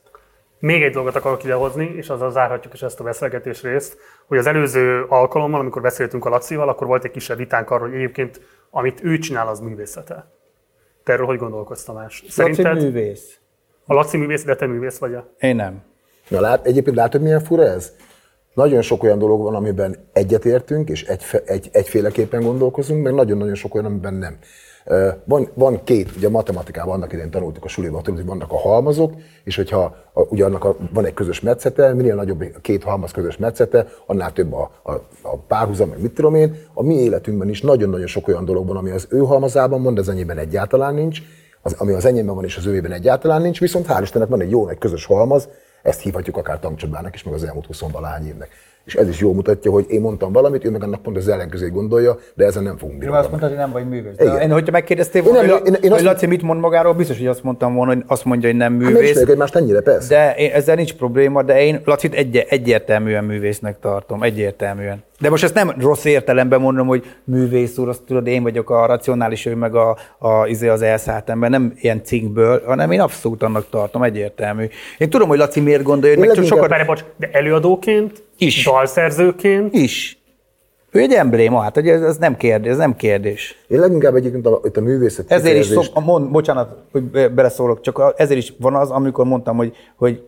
Még 0.60 0.84
egy 0.84 0.94
dolgot 0.94 1.16
akarok 1.16 1.44
idehozni, 1.44 1.94
és 1.98 2.10
azzal 2.10 2.32
zárhatjuk 2.32 2.74
is 2.74 2.82
ezt 2.82 3.00
a 3.00 3.04
beszélgetés 3.04 3.62
részt, 3.62 3.98
hogy 4.28 4.38
az 4.38 4.48
előző 4.48 5.06
alkalommal, 5.08 5.60
amikor 5.60 5.82
beszéltünk 5.82 6.26
a 6.26 6.30
Lacival, 6.30 6.70
akkor 6.70 6.88
volt 6.88 7.04
egy 7.04 7.12
kisebb 7.12 7.38
vitánk 7.38 7.72
arról, 7.72 7.88
hogy 7.88 7.98
egyébként 7.98 8.42
amit 8.70 9.04
ő 9.04 9.18
csinál, 9.18 9.48
az 9.48 9.60
művészete. 9.60 10.28
Te 11.04 11.14
erről 11.14 11.26
hogy 11.26 11.38
gondolkodsz, 11.38 11.84
Tamás? 11.84 12.22
Laci 12.22 12.34
Szerinted 12.34 12.82
művész. 12.82 13.40
a 13.86 13.94
Laci 13.94 14.18
művész, 14.18 14.44
de 14.44 14.56
te 14.56 14.66
művész 14.66 14.98
vagy 14.98 15.14
-e? 15.14 15.26
Én 15.40 15.56
nem. 15.56 15.84
Na 16.28 16.40
lát, 16.40 16.66
egyébként 16.66 16.96
látod, 16.96 17.22
milyen 17.22 17.40
fura 17.44 17.64
ez? 17.64 17.94
Nagyon 18.54 18.82
sok 18.82 19.04
olyan 19.04 19.20
dolog 19.20 19.42
van, 19.42 19.56
amiben 19.56 20.10
egyetértünk, 20.14 20.90
és 20.90 21.04
egy, 21.04 21.24
egy, 21.46 21.70
egyféleképpen 21.72 22.44
gondolkozunk, 22.44 23.04
meg 23.04 23.14
nagyon-nagyon 23.14 23.56
sok 23.56 23.76
olyan, 23.76 23.86
amiben 23.86 24.14
nem. 24.14 24.38
Van, 25.24 25.50
van 25.54 25.84
két, 25.84 26.16
ugye 26.16 26.28
a 26.28 26.30
matematikában 26.30 26.94
annak 26.94 27.12
idején 27.14 27.32
tanultuk 27.32 27.64
a 27.64 27.68
suliban, 27.68 28.04
tudod, 28.04 28.20
hogy 28.20 28.30
vannak 28.30 28.52
a 28.52 28.58
halmazok, 28.58 29.14
és 29.44 29.56
hogyha 29.56 29.96
a, 30.14 30.22
ugye 30.22 30.46
annak 30.46 30.64
a, 30.64 30.76
van 30.94 31.06
egy 31.06 31.14
közös 31.14 31.42
metszete, 31.42 31.94
minél 31.94 32.16
nagyobb 32.16 32.42
a 32.56 32.60
két 32.62 32.84
halmaz 32.84 33.12
közös 33.12 33.38
metszete, 33.38 33.88
annál 34.06 34.34
több 34.34 34.54
a, 34.54 34.72
a, 34.84 34.92
a 35.22 35.38
párhuzam, 35.48 35.90
meg 35.90 36.02
mit 36.02 36.14
tudom 36.14 36.36
én. 36.36 36.56
A 36.74 36.84
mi 36.84 36.94
életünkben 36.94 37.50
is 37.50 37.62
nagyon-nagyon 37.62 38.08
sok 38.08 38.28
olyan 38.28 38.46
dolog 38.46 38.68
van, 38.68 38.78
ami 38.78 38.90
az 38.90 39.08
ő 39.10 39.20
halmazában 39.20 39.84
van, 39.84 39.94
de 39.94 40.00
az 40.00 40.10
enyében 40.10 40.38
egyáltalán 40.38 40.94
nincs, 40.94 41.20
az, 41.62 41.74
ami 41.78 41.94
az 41.94 42.06
enyémben 42.06 42.36
van 42.36 42.44
és 42.44 42.58
az 42.58 42.66
őében 42.66 42.92
egyáltalán 42.92 43.42
nincs, 43.42 43.60
viszont 43.60 43.86
hál' 43.90 44.00
Istennek 44.02 44.28
van 44.28 44.42
egy 44.42 44.50
jó 44.50 44.66
nagy 44.66 44.78
közös 44.78 45.06
halmaz, 45.06 45.50
ezt 45.82 46.02
hívhatjuk 46.02 46.38
akár 46.38 46.60
tankcsodának 46.60 47.16
is, 47.16 47.24
meg 47.24 47.34
az 47.34 47.44
elmúlt 47.44 47.66
20 47.66 47.80
valahány 47.80 48.28
évnek. 48.28 48.50
És 48.86 48.96
ez 48.96 49.10
is 49.10 49.20
jól 49.20 49.34
mutatja, 49.34 49.72
hogy 49.72 49.86
én 49.88 50.02
mondtam 50.02 50.32
valamit, 50.32 50.66
ő 50.66 50.70
meg 50.70 50.84
annak 50.84 51.02
pont 51.02 51.18
az 51.18 51.28
ellenkezőjét 51.28 51.74
gondolja, 51.74 52.18
de 52.34 52.46
ezen 52.46 52.64
nem 52.64 52.78
fogunk 52.78 53.04
Én 53.04 53.10
azt 53.10 53.16
bírni. 53.18 53.30
mondtad, 53.30 53.50
hogy 53.50 53.60
nem 53.60 53.72
vagy 53.72 53.90
művész. 53.90 54.14
Igen. 54.20 54.34
De 54.36 54.42
én, 54.44 54.52
hogyha 54.52 54.72
megkérdeztél 54.72 55.22
Én 55.22 55.28
volna, 55.32 55.48
nem- 55.48 55.58
hogy, 55.60 55.68
én- 55.68 55.78
én 55.82 55.92
hogy 55.92 56.04
Laci 56.04 56.26
mit 56.26 56.42
mond 56.42 56.60
magáról, 56.60 56.94
biztos, 56.94 57.18
hogy 57.18 57.28
azt 57.28 57.44
mondtam 57.44 57.74
volna, 57.76 57.94
hogy 57.94 58.04
azt 58.08 58.26
mondja, 58.26 58.50
hogy 58.50 58.58
nem 58.58 58.72
Hát 58.82 58.82
művész. 58.92 59.10
ismerjük 59.10 59.30
egymást 59.32 59.56
ennyire, 59.56 59.80
persze. 59.82 60.08
De 60.16 60.36
én, 60.36 60.52
ezzel 60.52 60.76
nincs 60.76 60.94
probléma, 60.94 61.44
de 61.44 61.62
én 61.64 61.82
Lacit 61.86 62.14
egy, 62.14 62.46
egyértelműen 62.50 63.24
művésznek 63.24 63.80
tartom, 63.80 64.24
egyértelműen. 64.24 65.04
De 65.20 65.30
most 65.30 65.44
ezt 65.44 65.54
nem 65.54 65.74
rossz 65.80 66.06
értelemben 66.06 66.62
mondom, 66.62 66.88
hogy 66.88 67.04
művész 67.24 67.78
úr, 67.78 67.90
azt 67.90 68.02
tudod, 68.08 68.28
én 68.28 68.44
vagyok 68.44 68.70
a 68.70 68.86
racionális, 68.86 69.46
ő 69.46 69.56
meg 69.56 69.76
a, 69.76 69.98
a, 70.18 70.48
izé 70.48 70.68
az 70.68 70.82
elszállt 70.82 71.30
ember, 71.30 71.50
nem 71.50 71.74
ilyen 71.76 72.04
cinkből, 72.04 72.62
hanem 72.66 72.92
én 72.92 73.00
abszolút 73.02 73.44
annak 73.44 73.70
tartom, 73.70 74.04
egyértelmű. 74.04 74.66
Én 74.98 75.10
tudom, 75.10 75.28
hogy 75.28 75.38
Laci 75.38 75.60
miért 75.60 75.84
gondolja, 75.84 76.16
hogy 76.16 76.24
Én 76.26 76.30
meg 76.30 76.38
csak 76.44 76.56
sokat 76.56 76.70
Várj, 76.70 76.86
bocs, 76.86 77.04
de 77.18 77.30
előadóként, 77.32 78.24
Is. 78.38 78.64
dalszerzőként, 78.64 79.74
is. 79.74 80.20
Ő 80.92 81.00
egy 81.00 81.14
embléma, 81.14 81.60
hát 81.60 81.74
hogy 81.74 81.88
ez, 81.88 82.02
ez 82.02 82.18
nem 82.18 82.38
kérdés, 82.38 82.72
ez 82.72 82.78
nem 82.78 82.96
kérdés. 82.96 83.56
Én 83.68 83.80
leginkább 83.80 84.16
egyébként 84.16 84.46
a, 84.46 84.60
itt 84.64 84.78
a 84.78 84.82
művészet 84.82 85.32
Ezért 85.32 85.58
is, 85.58 85.66
szok, 85.66 86.04
mond, 86.04 86.32
bocsánat, 86.32 86.76
hogy 86.92 87.04
be- 87.04 87.30
beleszólok, 87.30 87.82
csak 87.82 88.14
ezért 88.18 88.40
is 88.40 88.54
van 88.60 88.76
az, 88.76 88.90
amikor 88.90 89.26
mondtam, 89.26 89.58
hogy, 89.58 89.76
hogy 89.96 90.24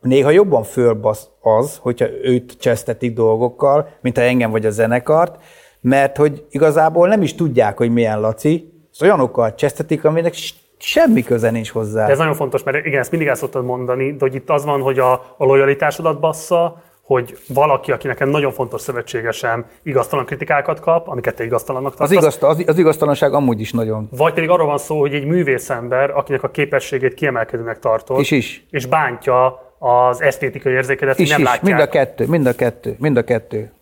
néha 0.00 0.30
jobban 0.30 0.62
fölbasz 0.62 1.28
az, 1.40 1.78
hogyha 1.80 2.06
őt 2.22 2.56
csesztetik 2.58 3.14
dolgokkal, 3.14 3.88
mint 4.00 4.16
ha 4.16 4.22
engem 4.22 4.50
vagy 4.50 4.66
a 4.66 4.70
zenekart, 4.70 5.42
mert 5.80 6.16
hogy 6.16 6.44
igazából 6.50 7.08
nem 7.08 7.22
is 7.22 7.34
tudják, 7.34 7.76
hogy 7.76 7.90
milyen 7.90 8.20
Laci, 8.20 8.72
és 8.92 9.00
olyanokkal 9.00 9.54
csesztetik, 9.54 10.04
aminek 10.04 10.34
semmi 10.78 11.22
köze 11.22 11.50
nincs 11.50 11.70
hozzá. 11.70 12.06
De 12.06 12.12
ez 12.12 12.18
nagyon 12.18 12.34
fontos, 12.34 12.62
mert 12.62 12.86
igen, 12.86 13.00
ezt 13.00 13.10
mindig 13.10 13.28
el 13.28 13.34
szoktad 13.34 13.64
mondani, 13.64 14.10
de 14.10 14.18
hogy 14.20 14.34
itt 14.34 14.50
az 14.50 14.64
van, 14.64 14.80
hogy 14.80 14.98
a, 14.98 15.12
a 15.12 15.44
lojalitásodat 15.44 16.20
bassza, 16.20 16.82
hogy 17.14 17.38
valaki, 17.48 17.92
aki 17.92 18.06
nekem 18.06 18.28
nagyon 18.28 18.52
fontos 18.52 18.80
szövetségesem, 18.80 19.66
igaztalan 19.82 20.24
kritikákat 20.24 20.80
kap, 20.80 21.08
amiket 21.08 21.34
te 21.34 21.44
igaztalannak 21.44 21.92
Az, 21.92 21.98
tartasz. 21.98 22.36
igaz, 22.36 22.38
az, 22.58 22.64
az 22.66 22.78
igaztalanság 22.78 23.32
amúgy 23.32 23.60
is 23.60 23.72
nagyon. 23.72 24.08
Vagy 24.16 24.32
pedig 24.34 24.48
arról 24.50 24.66
van 24.66 24.78
szó, 24.78 25.00
hogy 25.00 25.14
egy 25.14 25.24
művészember, 25.24 26.10
akinek 26.10 26.42
a 26.42 26.50
képességét 26.50 27.14
kiemelkedőnek 27.14 27.78
tartod, 27.78 28.18
És 28.20 28.30
is. 28.30 28.66
és 28.70 28.86
bántja 28.86 29.58
az 29.78 30.22
esztétikai 30.22 30.72
érzékedet, 30.72 31.16
hogy 31.16 31.24
Is, 31.24 31.30
nem 31.30 31.40
is, 31.40 31.46
látják. 31.46 31.62
mind 31.64 31.80
a 31.80 31.88
kettő, 31.88 32.26
mind 32.26 32.46
a 32.46 32.54
kettő, 32.54 32.96
mind 32.98 33.16
a 33.16 33.24
kettő. 33.24 33.72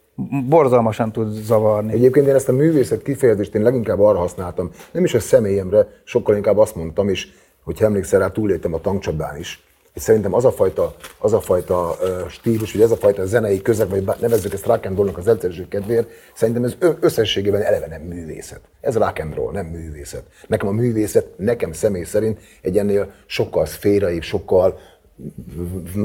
Borzalmasan 0.49 1.13
tud 1.13 1.33
zavarni. 1.33 1.93
Egyébként 1.93 2.27
én 2.27 2.35
ezt 2.35 2.49
a 2.49 2.53
művészet 2.53 3.03
kifejezést 3.03 3.55
én 3.55 3.63
leginkább 3.63 4.01
arra 4.01 4.19
használtam, 4.19 4.71
nem 4.91 5.05
is 5.05 5.15
a 5.15 5.21
személyemre, 5.21 5.87
sokkal 6.05 6.37
inkább 6.37 6.59
azt 6.59 6.75
mondtam 6.77 7.09
is, 7.09 7.29
hogy 7.65 7.83
emlékszel 7.83 8.21
rá, 8.21 8.29
túléltem 8.29 8.75
a 8.75 8.81
tankcsapdán 8.81 9.37
is. 9.39 9.63
Szerintem 9.99 10.35
az 10.35 10.45
a 10.45 10.53
fajta, 10.53 10.95
az 11.19 11.33
a 11.33 11.41
fajta 11.41 11.97
stílus, 12.29 12.73
vagy 12.73 12.83
ez 12.83 12.91
a 12.91 12.97
fajta 12.97 13.27
zenei 13.27 13.63
közeg, 13.63 13.89
vagy 13.89 14.05
nevezzük 14.21 14.53
ezt 14.53 14.67
rock 14.67 14.87
and 14.87 15.13
az 15.17 15.29
egyszerűség 15.29 15.69
kedvéért, 15.69 16.09
szerintem 16.35 16.65
ez 16.65 16.77
összességében 17.01 17.63
eleve 17.63 17.87
nem 17.87 18.03
művészet. 18.03 18.61
Ez 18.81 18.97
rock 18.97 19.19
and 19.19 19.35
roll, 19.35 19.53
nem 19.53 19.67
művészet. 19.67 20.23
Nekem 20.47 20.69
a 20.69 20.73
művészet, 20.73 21.27
nekem 21.37 21.73
személy 21.73 22.05
szerint 22.05 22.39
egy 22.63 22.79
ennél 22.79 23.13
sokkal 23.27 23.67
szféraibb, 23.67 24.23
sokkal 24.23 24.79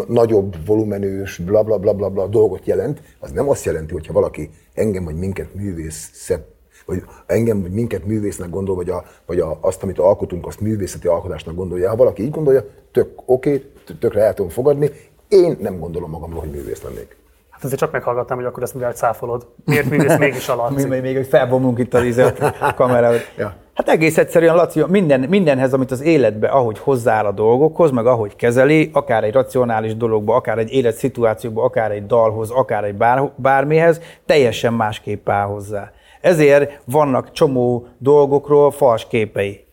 nagyobb 0.07 0.65
volumenős, 0.65 1.37
bla 1.37 1.63
bla 1.63 1.77
bla 1.77 1.93
bla 1.93 2.09
bla 2.09 2.27
dolgot 2.27 2.65
jelent, 2.65 3.01
az 3.19 3.31
nem 3.31 3.49
azt 3.49 3.65
jelenti, 3.65 3.93
hogyha 3.93 4.13
valaki 4.13 4.49
engem 4.73 5.03
vagy 5.03 5.15
minket 5.15 5.53
művészet, 5.53 6.43
vagy 6.85 7.03
engem 7.25 7.61
vagy 7.61 7.71
minket 7.71 8.05
művésznek 8.05 8.49
gondol, 8.49 8.75
vagy, 8.75 8.89
a, 8.89 9.03
vagy 9.25 9.39
a, 9.39 9.57
azt, 9.61 9.83
amit 9.83 9.99
alkotunk, 9.99 10.47
azt 10.47 10.59
művészeti 10.59 11.07
alkotásnak 11.07 11.55
gondolja. 11.55 11.89
Ha 11.89 11.95
valaki 11.95 12.23
így 12.23 12.31
gondolja, 12.31 12.63
tök 12.91 13.09
oké, 13.25 13.53
okay, 13.53 13.95
tökre 13.99 14.21
el 14.21 14.33
tudom 14.33 14.51
fogadni. 14.51 14.89
Én 15.27 15.57
nem 15.61 15.79
gondolom 15.79 16.09
magamról, 16.09 16.39
hogy 16.39 16.51
művész 16.51 16.81
lennék. 16.83 17.17
Hát 17.49 17.63
azért 17.63 17.79
csak 17.79 17.91
meghallgattam, 17.91 18.37
hogy 18.37 18.45
akkor 18.45 18.63
ezt 18.63 18.73
mivel 18.73 18.93
cáfolod. 18.93 19.47
Miért 19.65 19.89
művész 19.89 20.17
mégis 20.17 20.49
a 20.49 20.55
Mi, 20.69 20.75
Laci? 20.75 20.87
még, 20.87 21.01
még 21.01 21.15
hogy 21.15 21.27
felbomlunk 21.27 21.79
itt 21.79 21.93
az 21.93 22.03
izet 22.03 22.55
kamerával. 22.75 23.19
Ja. 23.37 23.55
Hát 23.73 23.89
egész 23.89 24.17
egyszerűen, 24.17 24.55
Laci, 24.55 24.83
minden, 24.87 25.19
mindenhez, 25.19 25.73
amit 25.73 25.91
az 25.91 26.01
életbe, 26.01 26.47
ahogy 26.47 26.79
hozzááll 26.79 27.25
a 27.25 27.31
dolgokhoz, 27.31 27.91
meg 27.91 28.05
ahogy 28.05 28.35
kezeli, 28.35 28.89
akár 28.93 29.23
egy 29.23 29.33
racionális 29.33 29.95
dologba, 29.95 30.35
akár 30.35 30.57
egy 30.57 30.71
életszituációba, 30.71 31.63
akár 31.63 31.91
egy 31.91 32.05
dalhoz, 32.05 32.49
akár 32.49 32.83
egy 32.83 32.95
bár, 32.95 33.31
bármihez, 33.35 34.01
teljesen 34.25 34.73
másképp 34.73 35.29
áll 35.29 35.45
hozzá. 35.45 35.91
Ezért 36.23 36.81
vannak 36.85 37.31
csomó 37.31 37.87
dolgokról 37.97 38.71
fals 38.71 39.07
képei. 39.07 39.65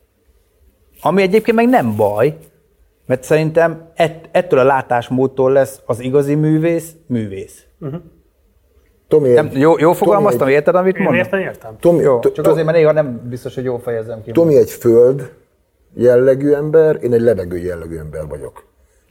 Ami 1.01 1.21
egyébként 1.21 1.57
meg 1.57 1.69
nem 1.69 1.95
baj, 1.95 2.37
mert 3.05 3.23
szerintem 3.23 3.89
ett, 3.95 4.29
ettől 4.31 4.59
a 4.59 4.63
látásmódtól 4.63 5.51
lesz 5.51 5.81
az 5.85 5.99
igazi 5.99 6.35
művész 6.35 6.91
művész. 7.07 7.63
Tomi, 9.07 9.29
Nem, 9.29 9.49
jó, 9.53 9.59
jó 9.71 9.77
Tomi 9.77 9.95
fogalmaztam, 9.95 10.47
egy- 10.47 10.53
érted, 10.53 10.75
amit 10.75 10.95
Én 10.95 11.03
mondom? 11.03 11.21
értem, 11.23 11.39
értem. 11.39 11.75
Tomi, 11.79 12.01
Jó, 12.01 12.19
csak 12.19 12.33
to- 12.33 12.47
azért, 12.47 12.65
mert 12.65 12.77
néha 12.77 12.91
nem 12.91 13.21
biztos, 13.29 13.55
hogy 13.55 13.63
jól 13.63 13.79
fejezem 13.79 14.23
ki. 14.23 14.31
Tomi 14.31 14.55
egy 14.57 14.69
föld 14.71 15.31
jellegű 15.93 16.51
ember, 16.51 16.97
én 17.03 17.13
egy 17.13 17.21
levegő 17.21 17.57
jellegű 17.57 17.97
ember 17.97 18.27
vagyok. 18.27 18.63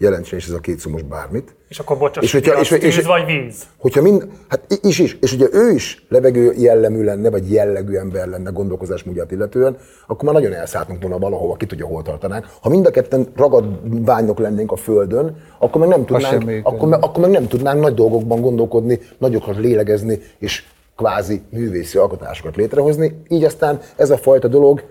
Jelentsen 0.02 0.38
is 0.38 0.46
ez 0.46 0.54
a 0.54 0.58
két 0.58 0.78
szó 0.78 0.90
most 0.90 1.06
bármit. 1.06 1.56
És 1.68 1.78
akkor 1.78 1.98
bocsás, 1.98 2.24
És 2.24 2.32
hogyha- 2.32 2.60
és- 2.60 2.70
és- 2.70 3.02
vagy 3.02 3.24
víz? 3.24 3.62
Hogyha 3.78 4.02
mind, 4.02 4.28
hát 4.48 4.78
is 4.82 4.98
is, 4.98 5.16
és 5.20 5.32
ugye 5.32 5.46
ő 5.52 5.70
is 5.70 6.04
levegő 6.08 6.52
jellemű 6.56 7.04
lenne, 7.04 7.30
vagy 7.30 7.52
jellegű 7.52 7.94
ember 7.96 8.28
lenne 8.28 8.50
gondolkozásmódját 8.50 9.30
illetően, 9.30 9.76
akkor 10.06 10.24
már 10.24 10.42
nagyon 10.42 10.58
elszálltunk 10.58 11.02
volna 11.02 11.18
valahova, 11.18 11.54
ki 11.54 11.66
tudja, 11.66 11.86
hol 11.86 12.02
tartanánk. 12.02 12.46
Ha 12.60 12.68
mind 12.68 12.86
a 12.86 12.90
ketten 12.90 13.26
ragadványok 13.36 14.38
lennénk 14.38 14.72
a 14.72 14.76
Földön, 14.76 15.36
akkor 15.58 15.80
meg 15.80 15.88
nem 15.90 16.04
tudnánk, 16.04 16.44
működne. 16.44 16.68
akkor 16.70 16.88
meg, 16.88 17.02
akkor 17.04 17.20
meg 17.22 17.30
nem 17.30 17.46
tudnánk 17.48 17.80
nagy 17.80 17.94
dolgokban 17.94 18.40
gondolkodni, 18.40 18.98
nagyokat 19.18 19.56
lélegezni, 19.56 20.18
és 20.38 20.64
kvázi 20.96 21.42
művészi 21.50 21.98
alkotásokat 21.98 22.56
létrehozni, 22.56 23.22
így 23.28 23.44
aztán 23.44 23.80
ez 23.96 24.10
a 24.10 24.16
fajta 24.16 24.48
dolog 24.48 24.82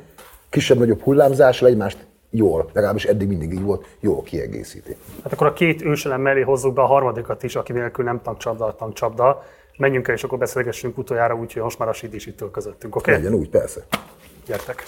kisebb-nagyobb 0.50 1.02
hullámzással 1.02 1.68
egymást 1.68 1.98
jól, 2.30 2.70
legalábbis 2.74 3.06
eddig 3.06 3.28
mindig 3.28 3.54
így 3.54 3.62
volt, 3.62 3.86
jól 4.00 4.24
kiegészíti. 4.24 4.96
Hát 5.24 5.34
akkor 5.34 5.48
a 5.48 5.54
két 5.54 5.82
őselem 5.82 6.22
mellé 6.22 6.42
hozzuk 6.42 6.74
be 6.74 6.82
a 6.82 6.86
harmadikat 6.86 7.44
is, 7.44 7.56
aki 7.56 7.74
nélkül 7.74 8.06
nem 8.06 8.22
tankcsapda, 8.22 8.66
a 8.66 8.76
tankcsapda. 8.76 9.44
Menjünk 9.78 10.08
el, 10.08 10.16
és 10.16 10.24
akkor 10.24 10.38
beszélgessünk 10.38 10.98
utoljára, 10.98 11.36
úgyhogy 11.36 11.62
most 11.62 11.80
már 11.80 11.88
a 11.90 11.94
Sid 11.94 12.14
is 12.14 12.26
itt 12.26 12.52
közöttünk, 12.52 12.96
oké? 12.96 13.12
Okay? 13.12 13.24
Legyen 13.24 13.40
úgy, 13.40 13.50
persze. 13.50 13.86
Gyertek! 14.46 14.88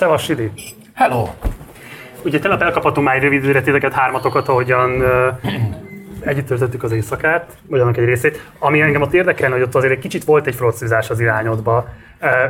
Szevasz, 0.00 0.22
Sidi! 0.22 0.50
Hello! 0.94 1.28
Ugye 2.24 2.38
tegnap 2.38 2.62
elkaphatunk 2.62 3.06
már 3.06 3.16
egy 3.16 3.22
rövid 3.22 3.42
időre 3.42 3.60
titeket 3.60 3.92
hármatokat, 3.92 4.48
ahogyan 4.48 5.02
együtt 6.20 6.46
töltöttük 6.46 6.82
az 6.82 6.92
éjszakát, 6.92 7.56
vagy 7.66 7.80
annak 7.80 7.96
egy 7.96 8.04
részét. 8.04 8.50
Ami 8.58 8.80
engem 8.80 9.02
ott 9.02 9.12
érdekelne, 9.12 9.54
hogy 9.54 9.64
ott 9.64 9.74
azért 9.74 9.92
egy 9.92 9.98
kicsit 9.98 10.24
volt 10.24 10.46
egy 10.46 10.54
frocizás 10.54 11.10
az 11.10 11.20
irányodba. 11.20 11.88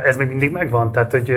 Ez 0.03 0.17
még 0.17 0.27
mindig 0.27 0.51
megvan? 0.51 0.91
Tehát, 0.91 1.11
hogy 1.11 1.33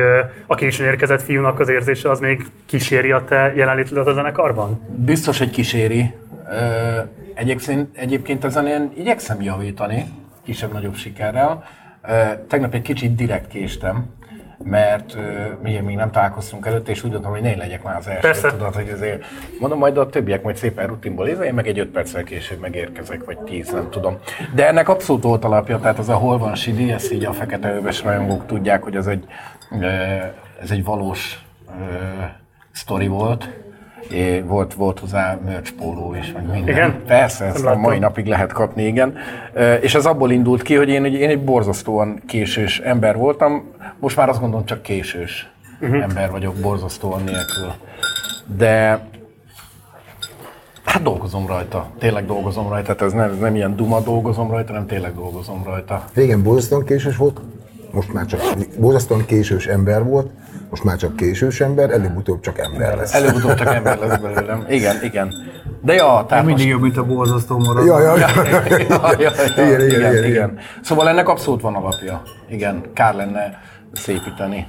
a 0.47 0.55
későn 0.55 0.87
érkezett 0.87 1.23
fiúnak 1.23 1.61
az 1.61 1.69
érzése 1.69 2.11
az 2.11 2.21
még 2.21 2.47
kíséri 2.67 3.13
a 3.13 3.25
te 3.25 3.53
jelenlétedet 3.57 4.07
a 4.07 4.13
zenekarban? 4.13 4.81
Biztos, 4.97 5.39
hogy 5.39 5.51
kíséri. 5.51 6.15
Egyébként, 7.35 7.97
egyébként 7.97 8.45
ezen 8.45 8.67
én 8.67 8.93
igyekszem 8.97 9.43
javítani, 9.43 10.05
kisebb-nagyobb 10.45 10.95
sikerrel. 10.95 11.65
Tegnap 12.49 12.75
egy 12.75 12.83
kicsit 12.83 13.15
direkt 13.15 13.49
késtem, 13.49 14.07
mert 14.63 15.15
ö, 15.15 15.21
mi 15.63 15.81
még 15.81 15.97
nem 15.97 16.11
találkoztunk 16.11 16.67
előtte, 16.67 16.91
és 16.91 17.05
úgy 17.05 17.11
gondoltam, 17.11 17.31
hogy 17.31 17.43
ne 17.43 17.57
legyek 17.57 17.83
már 17.83 17.97
az 17.97 18.07
első. 18.07 18.21
Persze. 18.21 18.51
Tudod, 18.51 18.75
hogy 18.75 18.89
azért, 18.89 19.25
mondom, 19.61 19.79
majd 19.79 19.97
a 19.97 20.09
többiek 20.09 20.43
majd 20.43 20.57
szépen 20.57 20.87
rutinból 20.87 21.29
éve, 21.29 21.45
én 21.45 21.55
meg 21.55 21.67
egy 21.67 21.79
5 21.79 21.89
perccel 21.89 22.25
később 22.25 22.61
megérkezek, 22.61 23.25
vagy 23.25 23.39
10, 23.39 23.71
nem 23.71 23.91
tudom. 23.91 24.19
De 24.55 24.67
ennek 24.67 24.89
abszolút 24.89 25.23
volt 25.23 25.45
alapja, 25.45 25.79
tehát 25.79 25.99
az 25.99 26.09
a 26.09 26.15
hol 26.15 26.39
van 26.39 26.55
Sidi, 26.55 26.93
ezt 26.93 27.13
így 27.13 27.25
a 27.25 27.33
fekete 27.33 27.75
öves 27.75 28.03
rajongók 28.03 28.47
tudják, 28.47 28.83
hogy 28.83 28.97
ez 28.97 29.07
egy, 29.07 29.25
ez 30.63 30.71
egy 30.71 30.85
valós 30.85 31.45
sztori 32.73 33.07
volt. 33.07 33.49
É, 34.11 34.41
volt, 34.41 34.75
volt 34.75 34.99
hozzá 34.99 35.39
merch 35.45 35.73
póló 35.73 36.15
is, 36.15 36.33
meg 36.33 36.47
minden. 36.51 36.75
Igen? 36.75 37.03
Persze, 37.07 37.45
ezt 37.45 37.65
Nem 37.65 37.73
a 37.73 37.77
mai 37.77 37.99
napig 37.99 38.27
lehet 38.27 38.53
kapni, 38.53 38.87
igen. 38.87 39.15
És 39.81 39.95
ez 39.95 40.07
abból 40.07 40.31
indult 40.31 40.63
ki, 40.63 40.75
hogy 40.75 40.89
én, 40.89 41.05
egy- 41.05 41.15
én 41.15 41.29
egy 41.29 41.45
borzasztóan 41.45 42.23
késős 42.27 42.79
ember 42.81 43.17
voltam, 43.17 43.65
most 43.99 44.17
már 44.17 44.29
azt 44.29 44.41
gondolom 44.41 44.67
csak 44.67 44.83
késős 44.83 45.51
uh-huh. 45.81 46.03
ember 46.03 46.31
vagyok, 46.31 46.55
borzasztóan 46.55 47.23
nélkül. 47.25 47.73
De 48.57 49.01
hát 50.85 51.03
dolgozom 51.03 51.47
rajta, 51.47 51.87
tényleg 51.99 52.27
dolgozom 52.27 52.69
rajta, 52.69 52.95
tehát 52.95 53.13
ez 53.13 53.19
nem, 53.21 53.31
ez 53.31 53.39
nem 53.39 53.55
ilyen 53.55 53.77
duma 53.77 54.01
dolgozom 54.01 54.51
rajta, 54.51 54.73
hanem 54.73 54.87
tényleg 54.87 55.15
dolgozom 55.15 55.63
rajta. 55.65 56.05
Régen 56.15 56.43
borzasztóan 56.43 56.85
késős 56.85 57.17
volt, 57.17 57.41
most 57.93 58.13
már 58.13 58.27
csak 58.27 58.41
borzasztóan 58.79 59.25
késős 59.27 59.67
ember 59.67 60.05
volt, 60.05 60.31
most 60.75 60.87
már 60.87 60.97
csak 60.97 61.17
késős 61.17 61.61
ember, 61.61 61.91
előbb-utóbb 61.91 62.41
csak 62.41 62.59
ember 62.59 62.97
lesz. 62.97 63.15
Előbb-utóbb 63.15 63.55
csak 63.55 63.75
ember 63.75 63.99
lesz 63.99 64.19
belőlem. 64.19 64.65
Igen, 64.69 64.97
igen. 65.03 65.35
De 65.83 65.95
ja, 65.95 66.25
tehát 66.29 66.45
Mindig 66.45 66.65
most- 66.65 66.69
jobb, 66.77 66.81
mint 66.83 66.97
a 66.97 67.05
borzasztó 67.05 67.59
marad. 67.59 67.87
Ja, 67.87 68.01
ja, 68.01 68.17
ja. 68.17 68.29
ja, 68.45 68.61
ja, 68.79 69.17
ja, 69.19 69.31
Igen, 69.57 69.87
igen, 69.87 70.01
igen, 70.01 70.25
igen. 70.25 70.59
Szóval 70.83 71.09
ennek 71.09 71.29
abszolút 71.29 71.61
van 71.61 71.75
alapja. 71.75 72.23
Igen, 72.49 72.83
kár 72.95 73.15
lenne 73.15 73.61
szépíteni. 73.93 74.67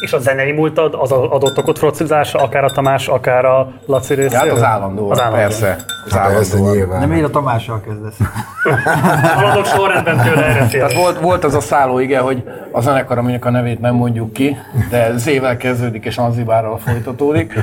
És 0.00 0.12
a 0.12 0.18
zenei 0.18 0.52
múltad 0.52 0.94
az 1.00 1.12
adott 1.12 1.58
okot 1.58 1.78
frocizása, 1.78 2.38
akár 2.38 2.64
a 2.64 2.70
Tamás, 2.70 3.08
akár 3.08 3.44
a 3.44 3.72
Laci 3.86 4.14
részéről? 4.14 4.38
Hát 4.48 4.56
az 4.56 4.62
állandó, 4.62 5.10
Az 5.10 5.20
állandó. 5.20 5.38
persze. 5.40 5.76
Az 6.06 6.12
Hát 6.12 6.20
állandó. 6.30 6.64
De 6.64 6.70
nyilván. 6.70 7.08
miért 7.08 7.24
a 7.24 7.30
Tamással 7.30 7.80
kezdesz? 7.80 8.16
Haladok 9.34 9.66
sorrendben 9.66 10.16
tőle 10.20 10.44
erre. 10.44 10.66
Tehát 10.66 10.92
volt, 10.94 11.20
volt 11.20 11.44
az 11.44 11.54
a 11.54 11.60
szálló, 11.60 11.98
igen, 11.98 12.22
hogy 12.22 12.42
a 12.72 12.80
zenekar, 12.80 13.18
aminek 13.18 13.44
a 13.44 13.50
nevét 13.50 13.80
nem 13.80 13.94
mondjuk 13.94 14.32
ki, 14.32 14.56
de 14.90 15.12
Z-vel 15.16 15.56
kezdődik 15.56 16.04
és 16.04 16.18
Anzibárral 16.18 16.78
folytatódik. 16.78 17.52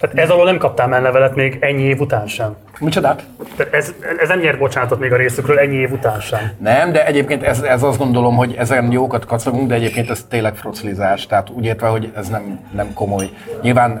Tehát 0.00 0.16
ez 0.18 0.30
alól 0.30 0.44
nem 0.44 0.58
kaptál 0.58 0.86
menlevelet 0.88 1.34
még 1.34 1.58
ennyi 1.60 1.82
év 1.82 2.00
után 2.00 2.26
sem. 2.26 2.56
Micsodát? 2.80 3.24
Tehát 3.56 3.74
ez, 3.74 3.94
ez 4.20 4.28
nem 4.28 4.38
nyert 4.38 4.58
bocsánatot 4.58 4.98
még 4.98 5.12
a 5.12 5.16
részükről 5.16 5.58
ennyi 5.58 5.76
év 5.76 5.92
után 5.92 6.20
sem. 6.20 6.40
Nem, 6.58 6.92
de 6.92 7.06
egyébként 7.06 7.42
ez, 7.42 7.60
ez 7.60 7.82
azt 7.82 7.98
gondolom, 7.98 8.36
hogy 8.36 8.54
ezen 8.58 8.92
jókat 8.92 9.24
kacagunk, 9.24 9.68
de 9.68 9.74
egyébként 9.74 10.10
ez 10.10 10.24
tényleg 10.28 10.56
froclizás, 10.56 11.26
tehát 11.26 11.50
úgy 11.50 11.64
értve, 11.64 11.86
hogy 11.86 12.12
ez 12.16 12.28
nem, 12.28 12.60
nem 12.74 12.92
komoly. 12.94 13.30
Nyilván 13.62 14.00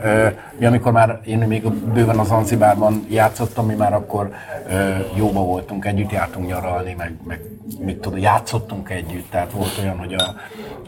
mi 0.58 0.66
amikor 0.66 0.92
már 0.92 1.20
én 1.24 1.38
még 1.38 1.68
bőven 1.68 2.18
az 2.18 2.26
Zanzibárban 2.26 3.06
játszottam, 3.08 3.66
mi 3.66 3.74
már 3.74 3.94
akkor 3.94 4.30
jóba 5.14 5.40
voltunk, 5.40 5.84
együtt 5.84 6.10
jártunk 6.10 6.46
nyaralni, 6.46 6.94
meg, 6.98 7.14
meg 7.24 7.40
mit 7.80 7.96
tudom, 7.96 8.18
játszottunk 8.18 8.90
együtt, 8.90 9.30
tehát 9.30 9.52
volt 9.52 9.78
olyan, 9.82 9.98
hogy 9.98 10.14
a, 10.14 10.22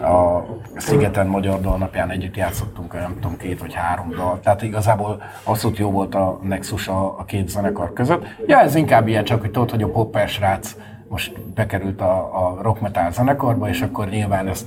a 0.07 0.47
Szigeten 0.77 1.27
Magyar 1.27 1.61
Dal 1.61 1.77
napján 1.77 2.11
együtt 2.11 2.37
játszottunk, 2.37 2.93
nem 2.93 3.15
tudom, 3.15 3.37
két 3.37 3.61
vagy 3.61 3.75
három 3.75 4.11
dal, 4.11 4.41
tehát 4.43 4.63
igazából 4.63 5.23
abszolút 5.45 5.79
jó 5.79 5.91
volt 5.91 6.15
a 6.15 6.39
Nexus 6.43 6.89
a, 6.89 7.19
a 7.19 7.25
két 7.25 7.49
zenekar 7.79 7.93
között. 7.93 8.25
Ja, 8.47 8.61
ez 8.61 8.75
inkább 8.75 9.09
ilyen 9.09 9.25
csak, 9.25 9.41
hogy 9.41 9.51
tudod, 9.51 9.71
hogy 9.71 9.83
a 9.83 9.89
popper 9.89 10.29
srác 10.29 10.75
most 11.09 11.41
bekerült 11.55 12.01
a, 12.01 12.15
a 12.15 12.59
rock 12.63 12.81
metal 12.81 13.13
zenekarba, 13.13 13.69
és 13.69 13.81
akkor 13.81 14.09
nyilván 14.09 14.49
ezt, 14.49 14.67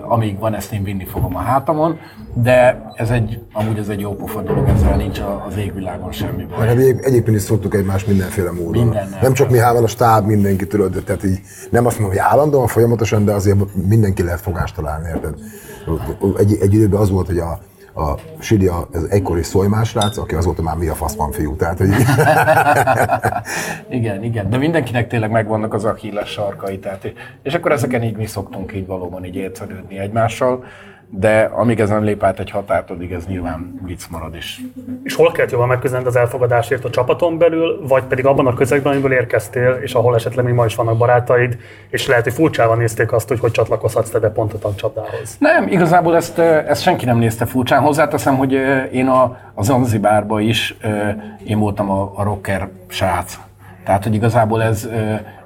amíg 0.00 0.38
van, 0.38 0.54
ezt 0.54 0.72
én 0.72 0.84
vinni 0.84 1.04
fogom 1.04 1.36
a 1.36 1.38
hátamon, 1.38 1.98
de 2.34 2.82
ez 2.94 3.10
egy, 3.10 3.42
amúgy 3.52 3.78
ez 3.78 3.88
egy 3.88 4.00
jó 4.00 4.14
pofa 4.14 4.42
dolog, 4.42 4.68
ezzel 4.68 4.96
nincs 4.96 5.20
az 5.48 5.56
égvilágon 5.56 6.12
semmi 6.12 6.44
baj. 6.44 6.66
Hát 6.66 6.76
egyéb, 6.76 6.98
egyébként 7.02 7.36
is 7.36 7.42
szoktuk 7.42 7.74
egymást 7.74 8.06
mindenféle 8.06 8.50
módon. 8.50 8.82
Mindennel. 8.82 9.18
nem 9.22 9.32
csak 9.32 9.50
mi 9.50 9.58
hárman, 9.58 9.82
a 9.82 9.86
stáb, 9.86 10.26
mindenki 10.26 10.66
tudod, 10.66 11.02
tehát 11.04 11.24
így 11.24 11.40
nem 11.70 11.86
azt 11.86 11.98
mondom, 11.98 12.16
hogy 12.18 12.26
állandóan, 12.30 12.66
folyamatosan, 12.66 13.24
de 13.24 13.32
azért 13.32 13.58
mindenki 13.88 14.22
lehet 14.22 14.40
fogást 14.40 14.74
találni, 14.74 15.08
érted? 15.08 15.34
Egy, 16.38 16.56
egy 16.60 16.74
időben 16.74 17.00
az 17.00 17.10
volt, 17.10 17.26
hogy 17.26 17.38
a, 17.38 17.58
a 17.96 18.14
Sidi 18.38 18.66
a- 18.66 18.88
az 18.92 19.10
egykori 19.10 19.42
szolymás 19.42 19.94
rác, 19.94 20.16
aki 20.16 20.34
azóta 20.34 20.62
már 20.62 20.76
mi 20.76 20.88
a 20.88 20.94
fasz 20.94 21.14
van 21.14 21.30
fiú, 21.32 21.56
tehát 21.56 21.78
hogy 21.78 21.88
Igen, 23.88 24.22
igen, 24.24 24.50
de 24.50 24.56
mindenkinek 24.56 25.08
tényleg 25.08 25.30
megvannak 25.30 25.74
az 25.74 25.84
achilles 25.84 26.28
sarkai, 26.30 26.78
tehát, 26.78 27.12
és 27.42 27.54
akkor 27.54 27.72
ezeken 27.72 28.02
így 28.02 28.16
mi 28.16 28.26
szoktunk 28.26 28.74
így 28.74 28.86
valóban 28.86 29.24
így 29.24 29.34
értszerődni 29.36 29.98
egymással, 29.98 30.64
de 31.08 31.50
amíg 31.54 31.80
ez 31.80 31.88
nem 31.88 32.04
lép 32.04 32.22
át 32.22 32.40
egy 32.40 32.50
határt, 32.50 32.90
addig 32.90 33.12
ez 33.12 33.26
nyilván 33.26 33.80
vicc 33.84 34.02
marad 34.10 34.34
is. 34.34 34.60
És 35.02 35.14
hol 35.14 35.32
kellett 35.32 35.50
jobban 35.50 35.68
megküzdened 35.68 36.06
az 36.06 36.16
elfogadásért 36.16 36.84
a 36.84 36.90
csapaton 36.90 37.38
belül, 37.38 37.86
vagy 37.86 38.02
pedig 38.02 38.26
abban 38.26 38.46
a 38.46 38.54
közegben, 38.54 38.92
amiből 38.92 39.12
érkeztél, 39.12 39.78
és 39.82 39.94
ahol 39.94 40.14
esetleg 40.14 40.44
még 40.44 40.54
ma 40.54 40.64
is 40.64 40.74
vannak 40.74 40.96
barátaid, 40.96 41.56
és 41.90 42.06
lehet, 42.06 42.24
hogy 42.24 42.32
furcsával 42.32 42.76
nézték 42.76 43.12
azt, 43.12 43.28
hogy 43.28 43.40
hogy 43.40 43.50
csatlakozhatsz 43.50 44.10
te 44.10 44.18
be 44.18 44.30
pont 44.30 44.52
a 44.52 44.58
tankcsapdához. 44.58 45.36
Nem, 45.38 45.68
igazából 45.68 46.16
ezt, 46.16 46.38
ö, 46.38 46.42
ezt 46.42 46.82
senki 46.82 47.04
nem 47.04 47.18
nézte 47.18 47.46
furcsán. 47.46 47.82
Hozzáteszem, 47.82 48.36
hogy 48.36 48.54
ö, 48.54 48.82
én 48.82 49.06
a, 49.06 49.22
a 49.54 49.62
Zanzibárban 49.62 50.40
is 50.40 50.76
ö, 50.82 51.08
én 51.44 51.58
voltam 51.58 51.90
a, 51.90 52.12
a 52.14 52.22
rocker 52.22 52.68
srác. 52.86 53.38
Tehát, 53.84 54.04
hogy 54.04 54.14
igazából 54.14 54.62
ez, 54.62 54.88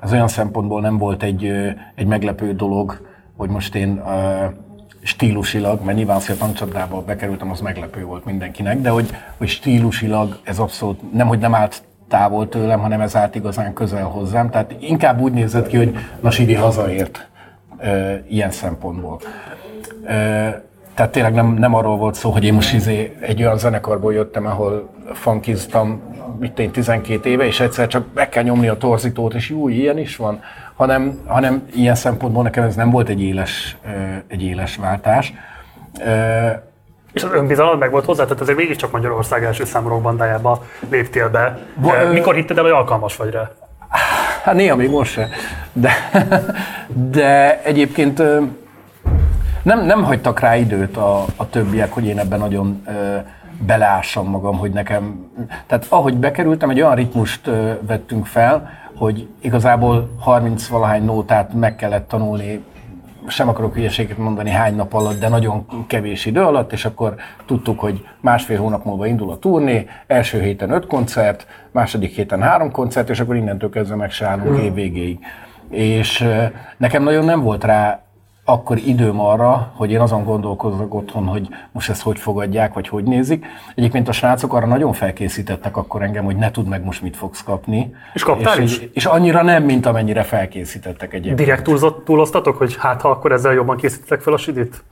ez 0.01 0.13
olyan 0.13 0.29
szempontból 0.29 0.81
nem 0.81 0.99
volt 0.99 1.23
egy, 1.23 1.53
egy 1.95 2.07
meglepő 2.07 2.53
dolog, 2.53 3.01
hogy 3.37 3.49
most 3.49 3.75
én 3.75 4.03
stílusilag, 5.03 5.85
mert 5.85 5.97
nyilván 5.97 6.21
szépen 6.21 6.39
tankcsapdába 6.39 7.03
bekerültem, 7.03 7.51
az 7.51 7.61
meglepő 7.61 8.05
volt 8.05 8.25
mindenkinek, 8.25 8.81
de 8.81 8.89
hogy, 8.89 9.11
hogy 9.37 9.49
stílusilag 9.49 10.39
ez 10.43 10.59
abszolút 10.59 11.13
nem, 11.13 11.27
hogy 11.27 11.39
nem 11.39 11.55
állt 11.55 11.83
távol 12.09 12.49
tőlem, 12.49 12.81
hanem 12.81 13.01
ez 13.01 13.17
állt 13.17 13.35
igazán 13.35 13.73
közel 13.73 14.05
hozzám. 14.05 14.51
Tehát 14.51 14.75
inkább 14.81 15.21
úgy 15.21 15.33
nézett 15.33 15.67
ki, 15.67 15.77
hogy 15.77 15.97
na 16.21 16.31
Sidi 16.31 16.55
hazaért 16.55 17.29
ö, 17.79 18.15
ilyen 18.29 18.51
szempontból. 18.51 19.21
Ö, 20.05 20.49
tehát 20.95 21.13
tényleg 21.13 21.35
nem, 21.35 21.55
nem 21.55 21.75
arról 21.75 21.97
volt 21.97 22.15
szó, 22.15 22.31
hogy 22.31 22.45
én 22.45 22.55
most 22.55 22.75
izé 22.75 23.17
egy 23.21 23.43
olyan 23.43 23.59
zenekarból 23.59 24.13
jöttem, 24.13 24.47
ahol 24.47 24.91
funkiztam, 25.13 26.01
mit 26.39 26.59
én 26.59 26.71
12 26.71 27.31
éve, 27.31 27.47
és 27.47 27.61
egyszer 27.61 27.87
csak 27.87 28.07
meg 28.15 28.29
kell 28.29 28.43
nyomni 28.43 28.69
a 28.69 28.77
torzítót, 28.77 29.35
és 29.35 29.51
jó, 29.51 29.69
ilyen 29.69 29.99
is 29.99 30.17
van, 30.17 30.41
hanem, 30.81 31.19
hanem 31.27 31.69
ilyen 31.75 31.95
szempontból 31.95 32.43
nekem 32.43 32.65
ez 32.65 32.75
nem 32.75 32.91
volt 32.91 33.09
egy 33.09 33.23
éles, 33.23 33.77
egy 34.27 34.43
éles 34.43 34.77
váltás. 34.77 35.33
És 37.13 37.23
az 37.23 37.33
önbizalom 37.33 37.79
meg 37.79 37.91
volt 37.91 38.05
hozzá, 38.05 38.23
tehát 38.25 38.41
azért 38.41 38.59
mégiscsak 38.59 38.91
Magyarország 38.91 39.45
első 39.45 39.65
számú 39.65 39.89
rockbandájába 39.89 40.65
léptél 40.91 41.29
be. 41.29 41.59
Ö- 41.85 42.13
Mikor 42.13 42.35
hitted 42.35 42.57
el, 42.57 42.63
hogy 42.63 42.73
alkalmas 42.73 43.17
vagy 43.17 43.31
rá? 43.31 43.51
Hát 44.43 44.55
néha 44.55 44.77
még 44.77 44.91
most 44.91 45.13
se. 45.13 45.29
De, 45.73 45.91
de 47.19 47.63
egyébként 47.63 48.23
nem, 49.63 49.85
nem 49.85 50.03
hagytak 50.03 50.41
rá 50.41 50.57
időt 50.57 50.97
a, 50.97 51.25
a 51.37 51.49
többiek, 51.49 51.93
hogy 51.93 52.07
én 52.07 52.19
ebben 52.19 52.39
nagyon 52.39 52.87
beleássam 53.67 54.29
magam, 54.29 54.59
hogy 54.59 54.71
nekem... 54.71 55.31
Tehát 55.67 55.87
ahogy 55.89 56.17
bekerültem, 56.17 56.71
egy 56.71 56.81
olyan 56.81 56.95
ritmust 56.95 57.51
vettünk 57.81 58.27
fel, 58.27 58.80
hogy 59.01 59.29
igazából 59.41 60.11
30 60.19 60.67
valahány 60.67 61.05
nótát 61.05 61.55
meg 61.55 61.77
kellett 61.77 62.09
tanulni, 62.09 62.65
sem 63.27 63.49
akarok 63.49 63.75
hülyeséget 63.75 64.19
mondani 64.19 64.51
hány 64.51 64.75
nap 64.75 64.95
alatt, 64.95 65.21
de 65.21 65.29
nagyon 65.29 65.67
kevés 65.87 66.27
idő 66.27 66.41
alatt, 66.41 66.73
és 66.73 66.85
akkor 66.85 67.15
tudtuk, 67.47 67.81
hogy 67.81 68.07
másfél 68.21 68.59
hónap 68.59 68.85
múlva 68.85 69.07
indul 69.07 69.31
a 69.31 69.39
turné, 69.39 69.87
első 70.07 70.41
héten 70.41 70.71
öt 70.71 70.87
koncert, 70.87 71.47
második 71.71 72.15
héten 72.15 72.43
három 72.43 72.71
koncert, 72.71 73.11
és 73.11 73.21
akkor 73.21 73.37
innentől 73.37 73.71
kezdve 73.71 73.97
meg 73.97 74.11
se 74.11 74.27
állunk 74.27 74.63
év 74.63 74.75
végéig. 74.75 75.19
És 75.71 76.29
nekem 76.77 77.03
nagyon 77.03 77.25
nem 77.25 77.43
volt 77.43 77.65
rá 77.65 78.03
akkor 78.53 78.79
időm 78.79 79.21
arra, 79.21 79.73
hogy 79.77 79.91
én 79.91 80.01
azon 80.01 80.25
gondolkozok 80.25 80.95
otthon, 80.95 81.27
hogy 81.27 81.49
most 81.73 81.89
ezt 81.89 82.03
hogy 82.03 82.19
fogadják, 82.19 82.75
vagy 82.75 82.89
hogy 82.89 83.05
nézik. 83.05 83.45
Egyébként 83.75 84.09
a 84.09 84.13
srácok 84.13 84.53
arra 84.53 84.67
nagyon 84.67 84.93
felkészítettek 84.93 85.77
akkor 85.77 86.03
engem, 86.03 86.25
hogy 86.25 86.37
ne 86.37 86.51
tudd 86.51 86.67
meg 86.67 86.85
most 86.85 87.03
mit 87.03 87.17
fogsz 87.17 87.43
kapni. 87.43 87.95
És 88.15 88.23
kaptál 88.23 88.61
és, 88.61 88.79
is? 88.79 88.89
És 88.93 89.07
annyira 89.07 89.43
nem, 89.43 89.63
mint 89.63 89.87
amennyire 89.87 90.23
felkészítettek 90.23 91.13
egyébként. 91.13 91.37
Direkt 91.37 91.63
túlzott, 91.63 92.05
túloztatok, 92.05 92.57
hogy 92.57 92.77
hát 92.79 93.01
ha 93.01 93.11
akkor 93.11 93.33
ezzel 93.33 93.53
jobban 93.53 93.77
készítettek 93.77 94.21
fel 94.21 94.33
a 94.33 94.37
sidit? 94.37 94.83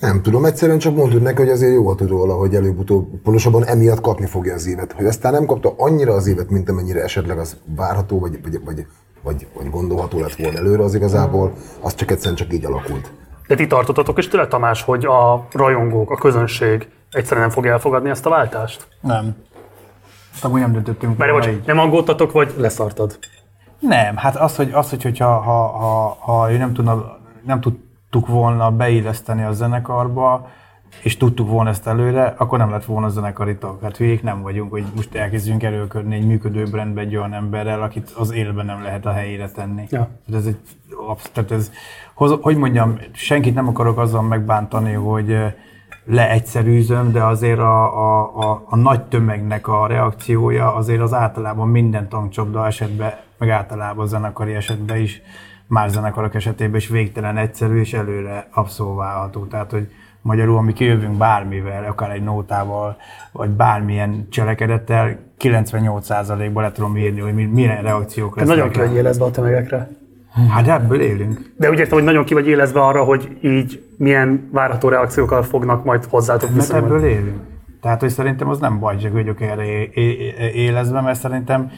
Nem 0.00 0.22
tudom, 0.22 0.44
egyszerűen 0.44 0.78
csak 0.78 0.96
mondod 0.96 1.22
neki, 1.22 1.36
hogy 1.36 1.50
azért 1.50 1.72
jó 1.72 1.94
tud 1.94 2.08
róla, 2.08 2.34
hogy 2.34 2.54
előbb-utóbb 2.54 3.06
pontosabban 3.22 3.64
emiatt 3.64 4.00
kapni 4.00 4.26
fogja 4.26 4.54
az 4.54 4.66
évet. 4.66 4.92
Hogy 4.92 5.06
aztán 5.06 5.32
nem 5.32 5.46
kapta 5.46 5.74
annyira 5.76 6.12
az 6.12 6.26
évet, 6.26 6.50
mint 6.50 6.68
amennyire 6.68 7.02
esetleg 7.02 7.38
az 7.38 7.56
várható, 7.76 8.18
vagy, 8.18 8.38
vagy, 8.42 8.60
vagy, 8.64 8.86
vagy, 9.24 9.46
vagy 9.54 9.70
gondolható 9.70 10.20
lett 10.20 10.34
volna 10.34 10.58
előre 10.58 10.82
az 10.82 10.94
igazából, 10.94 11.52
az 11.80 11.94
csak 11.94 12.10
egyszerűen 12.10 12.36
csak 12.36 12.52
így 12.52 12.64
alakult. 12.64 13.12
De 13.46 13.54
ti 13.54 13.66
tartottatok 13.66 14.18
is 14.18 14.28
tőle, 14.28 14.46
Tamás, 14.46 14.82
hogy 14.82 15.04
a 15.04 15.46
rajongók, 15.52 16.10
a 16.10 16.16
közönség 16.16 16.88
egyszerűen 17.10 17.46
nem 17.46 17.54
fogja 17.54 17.72
elfogadni 17.72 18.10
ezt 18.10 18.26
a 18.26 18.30
váltást? 18.30 18.88
Nem. 19.00 19.36
Azt 20.32 20.44
amúgy 20.44 20.60
nem 20.60 20.72
döntöttünk. 20.72 21.16
Mert 21.16 21.46
így. 21.46 21.62
nem 21.66 21.78
aggódtatok, 21.78 22.32
vagy 22.32 22.54
leszartad? 22.56 23.18
Nem, 23.78 24.16
hát 24.16 24.36
az, 24.36 24.56
hogy, 24.56 24.70
az, 24.72 24.90
hogy 24.90 25.02
hogyha, 25.02 25.38
ha, 25.38 25.66
ha, 25.66 26.16
ha 26.20 26.52
ő 26.52 26.56
nem, 26.56 26.72
tudna, 26.72 27.18
nem 27.44 27.60
tudtuk 27.60 28.26
volna 28.26 28.70
beilleszteni 28.70 29.42
a 29.42 29.52
zenekarba, 29.52 30.48
és 31.02 31.16
tudtuk 31.16 31.48
volna 31.48 31.70
ezt 31.70 31.86
előre, 31.86 32.34
akkor 32.36 32.58
nem 32.58 32.70
lett 32.70 32.84
volna 32.84 33.08
zenekari 33.08 33.56
tag. 33.56 33.78
Hát 33.82 33.96
hülyék 33.96 34.22
nem 34.22 34.42
vagyunk, 34.42 34.70
hogy 34.70 34.84
most 34.94 35.14
elkezdjünk 35.14 35.62
erőködni 35.62 36.14
egy 36.14 36.26
működő 36.26 36.64
brandbe 36.64 37.00
egy 37.00 37.16
olyan 37.16 37.34
emberrel, 37.34 37.82
akit 37.82 38.10
az 38.10 38.32
életben 38.32 38.66
nem 38.66 38.82
lehet 38.82 39.06
a 39.06 39.12
helyére 39.12 39.50
tenni. 39.50 39.82
Ja. 39.90 40.08
Tehát 40.26 40.40
ez 40.40 40.46
egy, 40.46 40.58
tehát 41.32 41.50
ez, 41.50 41.70
hogy 42.14 42.56
mondjam, 42.56 42.98
senkit 43.12 43.54
nem 43.54 43.68
akarok 43.68 43.98
azzal 43.98 44.22
megbántani, 44.22 44.92
hogy 44.92 45.36
leegyszerűzöm, 46.04 47.12
de 47.12 47.24
azért 47.24 47.58
a, 47.58 47.98
a, 47.98 48.36
a, 48.50 48.64
a 48.66 48.76
nagy 48.76 49.02
tömegnek 49.02 49.68
a 49.68 49.86
reakciója 49.86 50.74
azért 50.74 51.00
az 51.00 51.12
általában 51.12 51.68
minden 51.68 52.08
tankcsapda 52.08 52.66
esetben, 52.66 53.12
meg 53.38 53.50
általában 53.50 54.06
zenekari 54.06 54.54
esetben 54.54 54.96
is, 54.96 55.22
más 55.66 55.90
zenekarok 55.90 56.34
esetében 56.34 56.76
is 56.76 56.88
végtelen 56.88 57.36
egyszerű 57.36 57.80
és 57.80 57.92
előre 57.92 58.48
abszolválható. 58.50 59.44
Tehát, 59.44 59.70
hogy 59.70 59.90
magyarul, 60.24 60.56
ami 60.56 60.72
kijövünk 60.72 61.16
bármivel, 61.16 61.84
akár 61.84 62.10
egy 62.10 62.22
nótával, 62.22 62.96
vagy 63.32 63.50
bármilyen 63.50 64.26
cselekedettel, 64.30 65.18
98%-ban 65.38 66.62
le 66.62 66.72
tudom 66.72 66.96
írni, 66.96 67.20
hogy 67.20 67.34
mi- 67.34 67.44
milyen 67.44 67.82
reakciók 67.82 68.34
Te 68.34 68.40
lesznek. 68.44 68.56
nagyon 68.72 68.86
vagy 68.88 68.96
élezve 68.96 69.24
a 69.24 69.30
tömegekre. 69.30 69.88
Hát 70.50 70.68
ebből 70.68 71.00
élünk. 71.00 71.52
De 71.56 71.70
úgy 71.70 71.78
értem, 71.78 71.94
hogy 71.96 72.06
nagyon 72.06 72.24
ki 72.24 72.34
vagy 72.34 72.46
élezve 72.48 72.80
arra, 72.80 73.04
hogy 73.04 73.36
így 73.40 73.84
milyen 73.98 74.48
várható 74.52 74.88
reakciókkal 74.88 75.42
fognak 75.42 75.84
majd 75.84 76.04
hozzátok 76.04 76.48
Mert 76.50 76.60
viszonyulni. 76.60 76.94
ebből 76.94 77.08
élünk. 77.08 77.36
Tehát, 77.80 78.00
hogy 78.00 78.08
szerintem 78.08 78.48
az 78.48 78.58
nem 78.58 78.78
baj, 78.78 78.94
hogy 79.02 79.12
vagyok 79.12 79.40
erre 79.40 79.64
élezve, 80.54 81.00
mert 81.00 81.18
szerintem 81.18 81.70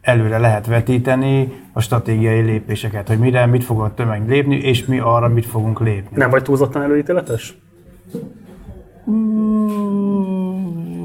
előre 0.00 0.38
lehet 0.38 0.66
vetíteni 0.66 1.52
a 1.72 1.80
stratégiai 1.80 2.40
lépéseket, 2.40 3.08
hogy 3.08 3.18
mire, 3.18 3.46
mit 3.46 3.64
fog 3.64 3.80
a 3.80 3.94
tömeg 3.94 4.28
lépni, 4.28 4.56
és 4.56 4.84
mi 4.86 4.98
arra 4.98 5.28
mit 5.28 5.46
fogunk 5.46 5.80
lépni. 5.80 6.16
Nem 6.16 6.30
vagy 6.30 6.42
túlzottan 6.42 6.82
előítéletes? 6.82 7.58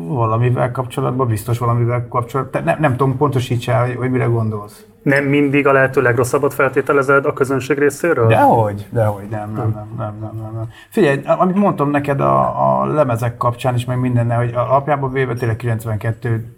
Valamivel 0.07 0.71
kapcsolatban, 0.71 1.27
biztos 1.27 1.57
valamivel 1.57 2.07
kapcsolatban. 2.07 2.63
Nem, 2.63 2.77
nem 2.79 2.91
tudom, 2.95 3.17
pontosítsál, 3.17 3.85
hogy, 3.85 3.95
hogy 3.95 4.11
mire 4.11 4.25
gondolsz. 4.25 4.85
Nem 5.01 5.23
mindig 5.23 5.67
a 5.67 5.71
lehető 5.71 6.01
legrosszabbat 6.01 6.53
feltételezed 6.53 7.25
a 7.25 7.33
közönség 7.33 7.77
részéről? 7.77 8.27
Dehogy, 8.27 8.87
dehogy, 8.91 9.27
nem, 9.29 9.53
nem, 9.53 9.55
nem, 9.55 9.87
nem, 9.97 10.15
nem, 10.19 10.41
nem, 10.41 10.53
nem. 10.53 10.69
Figyelj, 10.89 11.21
amit 11.25 11.55
mondtam 11.55 11.89
neked 11.89 12.19
a, 12.19 12.81
a 12.81 12.85
lemezek 12.85 13.37
kapcsán 13.37 13.75
is, 13.75 13.85
meg 13.85 13.99
mindennel, 13.99 14.37
hogy 14.37 14.53
alapjában 14.53 15.11
véve 15.11 15.33
tényleg 15.33 15.55
92 15.55 16.55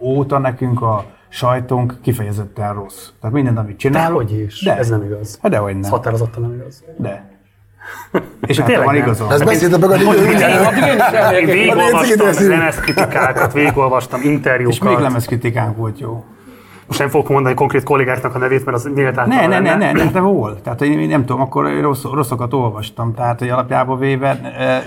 óta 0.00 0.38
nekünk 0.38 0.82
a 0.82 1.04
sajtónk 1.28 1.98
kifejezetten 2.02 2.74
rossz. 2.74 3.08
Tehát 3.20 3.34
mindent, 3.36 3.58
amit 3.58 3.78
csinálunk. 3.78 4.28
Dehogy 4.28 4.40
is. 4.40 4.62
De. 4.62 4.76
Ez 4.76 4.88
nem 4.88 5.02
igaz. 5.02 5.38
Hát 5.42 5.50
dehogy 5.50 5.74
Ez 5.74 5.80
nem. 5.80 5.90
határozottan 5.90 6.42
nem 6.42 6.52
igaz. 6.52 6.84
De. 6.96 7.32
És 8.46 8.58
hát 8.58 8.66
Tényleg 8.66 8.86
van 8.86 8.94
igazam. 8.94 9.30
Ezt 9.30 9.44
beszéltem 9.44 9.80
meg 9.80 9.90
a 9.90 9.94
Én 11.34 11.46
végigolvastam 11.46 12.48
lemezkritikákat, 12.48 13.52
végigolvastam 13.52 14.20
És 14.20 14.26
még 14.26 14.34
interjúkat. 14.34 15.00
lemezkritikánk 15.00 15.76
volt 15.76 15.98
jó. 15.98 16.24
Most 16.86 16.98
nem 16.98 17.08
fogok 17.08 17.28
mondani 17.28 17.54
konkrét 17.54 17.82
kollégáknak 17.82 18.34
a 18.34 18.38
nevét, 18.38 18.64
mert 18.64 18.76
az 18.76 18.90
méltánytalan 18.94 19.48
Ne, 19.48 19.60
ne, 19.60 19.74
ne, 19.76 19.92
ne, 19.92 20.04
ne, 20.04 20.10
de 20.10 20.18
hol? 20.18 20.60
Tehát 20.62 20.82
én 20.82 21.08
nem 21.08 21.24
tudom, 21.24 21.40
akkor 21.40 21.80
rossz, 21.80 22.02
rosszakat 22.02 22.52
olvastam. 22.52 23.14
Tehát, 23.14 23.38
hogy 23.38 23.48
alapjában 23.48 23.98
véve 23.98 24.40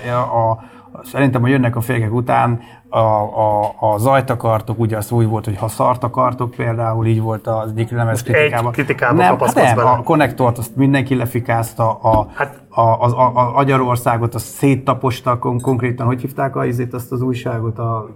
eh, 0.04 0.18
a, 0.18 0.50
a, 0.50 0.64
szerintem, 1.04 1.40
hogy 1.40 1.50
jönnek 1.50 1.76
a 1.76 1.80
fékek 1.80 2.12
után, 2.12 2.60
a, 2.88 2.98
a, 2.98 3.74
a 3.78 3.98
zajtakartok, 3.98 4.78
ugye 4.78 4.96
az 4.96 5.10
úgy 5.12 5.26
volt, 5.26 5.44
hogy 5.44 5.56
ha 5.56 5.68
szart 5.68 6.04
akartok, 6.04 6.50
például 6.50 7.06
így 7.06 7.20
volt 7.20 7.46
az 7.46 7.70
egyik 7.70 7.90
lemez 7.90 8.22
kritikában. 8.22 8.66
egy 8.66 8.72
kritikában 8.72 9.16
nem, 9.16 9.38
hát 9.38 9.54
nem, 9.54 9.76
bele. 9.76 9.90
a 9.90 10.02
konnektort 10.02 10.58
azt 10.58 10.76
mindenki 10.76 11.14
lefikázta, 11.14 11.90
a, 11.90 12.26
Hát- 12.34 12.62
a, 12.68 12.80
az, 12.80 13.12
a, 13.12 13.32
a 13.34 13.56
Agyarországot 13.56 14.34
azt 14.34 14.46
széttaposta 14.46 15.38
kon, 15.38 15.60
konkrétan, 15.60 16.06
hogy 16.06 16.20
hívták 16.20 16.56
a, 16.56 16.64
izét, 16.64 16.94
azt 16.94 17.12
az 17.12 17.20
újságot, 17.20 17.78
a, 17.78 18.08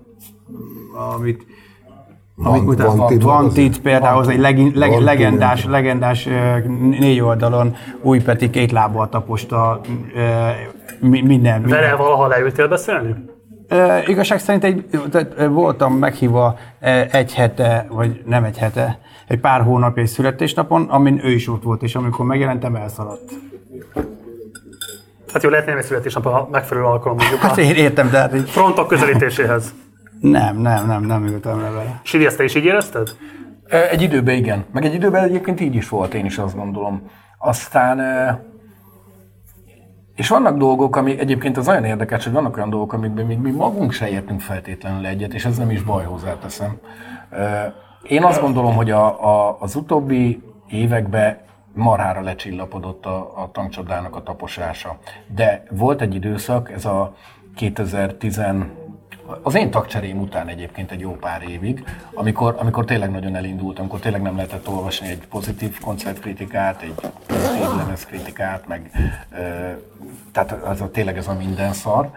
amit 1.15 1.47
amit 2.44 2.65
Van- 2.83 2.97
Vantit 2.97 3.23
van, 3.23 3.36
magazin. 3.36 3.62
Vantit 3.62 3.81
például, 3.81 4.19
az 4.20 4.28
egy 4.28 4.39
leg, 4.39 4.77
leg, 4.77 5.01
legendás, 5.01 5.65
legendás 5.65 6.28
négy 6.99 7.20
oldalon 7.20 7.75
új 8.02 8.23
Peti 8.23 8.51
két 8.51 8.73
lábbal 8.73 9.09
taposta 9.09 9.81
mi- 11.03 11.21
minden. 11.23 11.61
minden. 11.61 11.81
Vele 11.81 11.95
valaha 11.95 12.27
leültél 12.27 12.69
beszélni? 12.69 13.15
Ö, 13.69 13.97
igazság 14.07 14.39
szerint 14.39 14.65
egy, 14.65 14.87
tehát, 15.11 15.47
voltam 15.47 15.93
meghívva 15.95 16.59
egy 17.11 17.35
hete, 17.35 17.87
vagy 17.89 18.23
nem 18.27 18.45
egy 18.45 18.59
hete, 18.59 18.99
egy 19.27 19.41
pár 19.41 19.61
hónapja 19.63 20.03
egy 20.03 20.09
születésnapon, 20.09 20.83
amin 20.83 21.21
ő 21.25 21.31
is 21.31 21.49
ott 21.49 21.63
volt, 21.63 21.83
és 21.83 21.95
amikor 21.95 22.27
megjelentem, 22.27 22.75
elszaladt. 22.77 23.33
Hát 25.33 25.43
jó, 25.43 25.51
lehetne 25.51 25.77
egy 25.77 25.85
születésnap 25.85 26.27
a 26.27 26.49
megfelelő 26.51 26.87
alkalom 26.87 27.17
mondjuk 27.17 27.41
Hát 27.41 27.59
én 27.59 27.75
értem, 27.75 28.11
de 28.11 28.19
hát 28.19 28.35
így, 28.35 28.51
frontok 28.51 28.89
közelítéséhez. 28.89 29.75
nem, 30.21 30.57
nem, 30.57 30.87
nem, 30.87 31.05
nem 31.05 31.27
ültem 31.27 31.61
le 31.61 31.71
vele. 31.71 32.01
Sidi, 32.03 32.27
ezt 32.27 32.37
te 32.37 32.45
is 32.45 32.55
így 32.55 32.65
érezted? 32.65 33.09
Egy 33.91 34.03
időben 34.03 34.35
igen, 34.35 34.65
meg 34.73 34.85
egy 34.85 34.95
időben 34.95 35.25
egyébként 35.25 35.61
így 35.61 35.75
is 35.75 35.89
volt, 35.89 36.15
én 36.15 36.25
is 36.25 36.39
azt 36.39 36.57
gondolom. 36.57 37.11
Aztán, 37.39 37.99
és 40.15 40.28
vannak 40.28 40.57
dolgok, 40.57 40.97
ami 40.97 41.18
egyébként 41.18 41.57
az 41.57 41.68
olyan 41.68 41.84
érdekes, 41.84 42.24
hogy 42.24 42.32
vannak 42.32 42.57
olyan 42.57 42.70
dolgok, 42.70 42.92
amikben 42.92 43.26
még 43.26 43.39
mi 43.39 43.50
magunk 43.50 43.92
se 43.92 44.08
értünk 44.08 44.41
feltétlenül 44.41 45.07
egyet, 45.07 45.34
és 45.34 45.44
ez 45.44 45.58
nem 45.58 45.70
is 45.70 45.82
baj, 45.82 46.05
hozzáteszem. 46.05 46.78
Én 48.02 48.24
azt 48.24 48.41
gondolom, 48.41 48.74
hogy 48.74 48.91
a, 48.91 49.24
a, 49.24 49.57
az 49.60 49.74
utóbbi 49.74 50.42
években 50.68 51.39
marhára 51.74 52.20
lecsillapodott 52.20 53.07
a, 53.07 53.42
a 53.42 53.50
tankcsodának 53.52 54.16
a 54.16 54.23
taposása. 54.23 54.99
De 55.34 55.62
volt 55.70 56.00
egy 56.00 56.15
időszak, 56.15 56.70
ez 56.70 56.84
a 56.84 57.15
2010 57.55 58.39
az 59.43 59.55
én 59.55 59.70
tagcserém 59.70 60.20
után 60.20 60.49
egyébként 60.49 60.91
egy 60.91 61.01
jó 61.01 61.17
pár 61.17 61.43
évig, 61.49 61.85
amikor, 62.15 62.55
amikor 62.59 62.85
tényleg 62.85 63.11
nagyon 63.11 63.36
elindult, 63.36 63.78
amikor 63.78 63.99
tényleg 63.99 64.23
nem 64.23 64.36
lehetett 64.36 64.69
olvasni 64.69 65.09
egy 65.09 65.27
pozitív 65.27 65.81
koncertkritikát, 65.81 66.83
egy 66.83 66.94
pozitív 67.27 67.77
lemezkritikát, 67.77 68.67
meg 68.67 68.91
ö, 69.33 69.70
tehát 70.33 70.52
az 70.52 70.81
a, 70.81 70.91
tényleg 70.91 71.17
ez 71.17 71.28
a 71.28 71.35
minden 71.35 71.73
szar. 71.73 72.11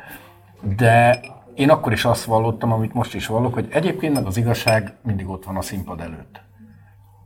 De 0.78 1.20
én 1.56 1.70
akkor 1.70 1.92
is 1.92 2.06
azt 2.06 2.24
vallottam, 2.24 2.72
amit 2.72 2.94
most 2.94 3.14
is 3.14 3.28
vallok, 3.28 3.54
hogy 3.54 3.68
egyébként 3.72 4.14
meg 4.14 4.26
az 4.26 4.38
igazság 4.38 4.94
mindig 5.02 5.30
ott 5.30 5.46
van 5.46 5.58
a 5.58 5.62
színpad 5.62 6.00
előtt. 6.00 6.44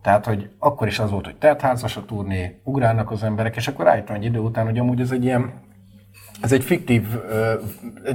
Tehát, 0.01 0.25
hogy 0.25 0.49
akkor 0.59 0.87
is 0.87 0.99
az 0.99 1.11
volt, 1.11 1.25
hogy 1.25 1.35
teltházas 1.35 1.97
a 1.97 2.05
turné, 2.05 2.59
ugrálnak 2.63 3.11
az 3.11 3.23
emberek, 3.23 3.55
és 3.55 3.67
akkor 3.67 3.85
rájöttem 3.85 4.15
egy 4.15 4.25
idő 4.25 4.39
után, 4.39 4.65
hogy 4.65 4.79
amúgy 4.79 5.01
ez 5.01 5.11
egy 5.11 5.23
ilyen, 5.23 5.53
ez 6.41 6.51
egy 6.51 6.63
fiktív, 6.63 7.07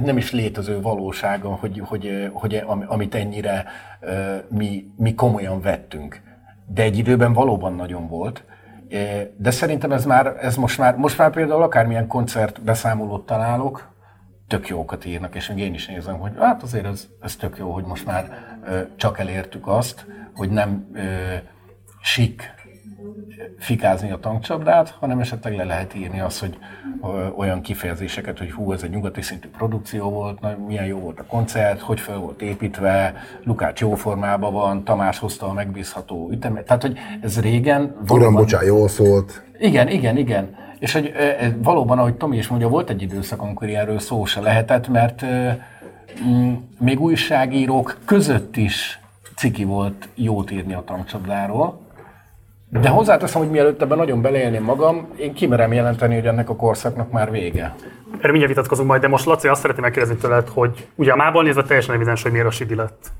nem 0.03 0.17
is 0.17 0.31
létező 0.31 0.81
valósága, 0.81 1.49
hogy, 1.49 1.81
hogy, 1.85 2.29
hogy 2.33 2.55
am- 2.55 2.85
amit 2.87 3.15
ennyire 3.15 3.65
mi, 4.49 4.85
mi 4.97 5.13
komolyan 5.13 5.61
vettünk. 5.61 6.21
De 6.67 6.81
egy 6.81 6.97
időben 6.97 7.33
valóban 7.33 7.75
nagyon 7.75 8.07
volt, 8.07 8.43
De 9.37 9.51
szerintem 9.51 9.91
ez 9.91 10.05
már, 10.05 10.37
ez 10.41 10.55
most 10.55 10.77
már, 10.77 10.95
most 10.95 11.17
már 11.17 11.31
például 11.31 11.63
akármilyen 11.63 12.07
koncert 12.07 12.61
beszámolót 12.61 13.25
találok, 13.25 13.93
tök 14.47 14.67
jókat 14.67 15.05
írnak, 15.05 15.35
és 15.35 15.49
még 15.49 15.59
én 15.59 15.73
is 15.73 15.87
nézem, 15.87 16.17
hogy 16.17 16.31
hát 16.39 16.63
azért 16.63 16.85
ez, 16.85 17.07
ez 17.21 17.35
tök 17.35 17.57
jó, 17.57 17.71
hogy 17.71 17.83
most 17.83 18.05
már 18.05 18.29
csak 18.95 19.19
elértük 19.19 19.67
azt, 19.67 20.05
hogy 20.35 20.49
nem 20.49 20.87
ö, 20.93 21.01
sik 22.01 22.53
fikázni 23.57 24.11
a 24.11 24.19
tankcsapdát, 24.19 24.95
hanem 24.99 25.19
esetleg 25.19 25.55
le 25.55 25.63
lehet 25.63 25.95
írni 25.95 26.19
azt, 26.19 26.39
hogy 26.39 26.57
olyan 27.35 27.61
kifejezéseket, 27.61 28.37
hogy 28.37 28.51
hú, 28.51 28.71
ez 28.71 28.83
egy 28.83 28.89
nyugati 28.89 29.21
szintű 29.21 29.47
produkció 29.57 30.09
volt, 30.09 30.39
na, 30.39 30.57
milyen 30.67 30.85
jó 30.85 30.99
volt 30.99 31.19
a 31.19 31.25
koncert, 31.25 31.79
hogy 31.79 31.99
fel 31.99 32.17
volt 32.17 32.41
építve, 32.41 33.13
Lukács 33.43 33.79
jó 33.79 33.95
formában 33.95 34.53
van, 34.53 34.83
Tamás 34.83 35.19
hozta 35.19 35.47
a 35.47 35.53
megbízható 35.53 36.29
ütemet. 36.31 36.65
Tehát, 36.65 36.81
hogy 36.81 36.97
ez 37.21 37.39
régen... 37.39 37.95
Uram, 38.09 38.33
bocsán, 38.33 38.63
jól 38.65 38.87
szólt. 38.87 39.43
Igen, 39.59 39.87
igen, 39.87 40.17
igen. 40.17 40.55
És 40.79 40.93
hogy 40.93 41.13
valóban, 41.57 41.99
ahogy 41.99 42.15
Tomi 42.15 42.37
is 42.37 42.47
mondja, 42.47 42.67
volt 42.67 42.89
egy 42.89 43.01
időszak, 43.01 43.41
amikor 43.41 43.69
erről 43.69 43.99
szó 43.99 44.25
se 44.25 44.41
lehetett, 44.41 44.87
mert 44.87 45.25
még 46.79 46.99
újságírók 46.99 47.97
között 48.05 48.55
is 48.55 48.99
ciki 49.35 49.63
volt 49.63 50.09
jót 50.15 50.51
írni 50.51 50.73
a 50.73 50.83
tankcsapdáról, 50.85 51.84
de 52.81 52.89
hozzáteszem, 52.89 53.41
hogy 53.41 53.49
mielőtt 53.49 53.81
ebben 53.81 53.97
nagyon 53.97 54.21
beleélném 54.21 54.63
magam, 54.63 55.07
én 55.17 55.33
kimerem 55.33 55.73
jelenteni, 55.73 56.15
hogy 56.15 56.25
ennek 56.25 56.49
a 56.49 56.55
korszaknak 56.55 57.11
már 57.11 57.31
vége. 57.31 57.75
Erről 58.17 58.31
mindjárt 58.31 58.47
vitatkozunk 58.47 58.87
majd, 58.87 59.01
de 59.01 59.07
most 59.07 59.25
Laci 59.25 59.47
azt 59.47 59.61
szeretném 59.61 59.83
megkérdezni 59.83 60.21
tőled, 60.21 60.47
hogy 60.47 60.87
ugye 60.95 61.11
a 61.11 61.15
mából 61.15 61.43
nézve 61.43 61.63
teljesen 61.63 61.95
evidens, 61.95 62.23
hogy 62.23 62.31
miért 62.31 62.47
a 62.47 62.51
Sidi 62.51 62.75
lett. 62.75 63.11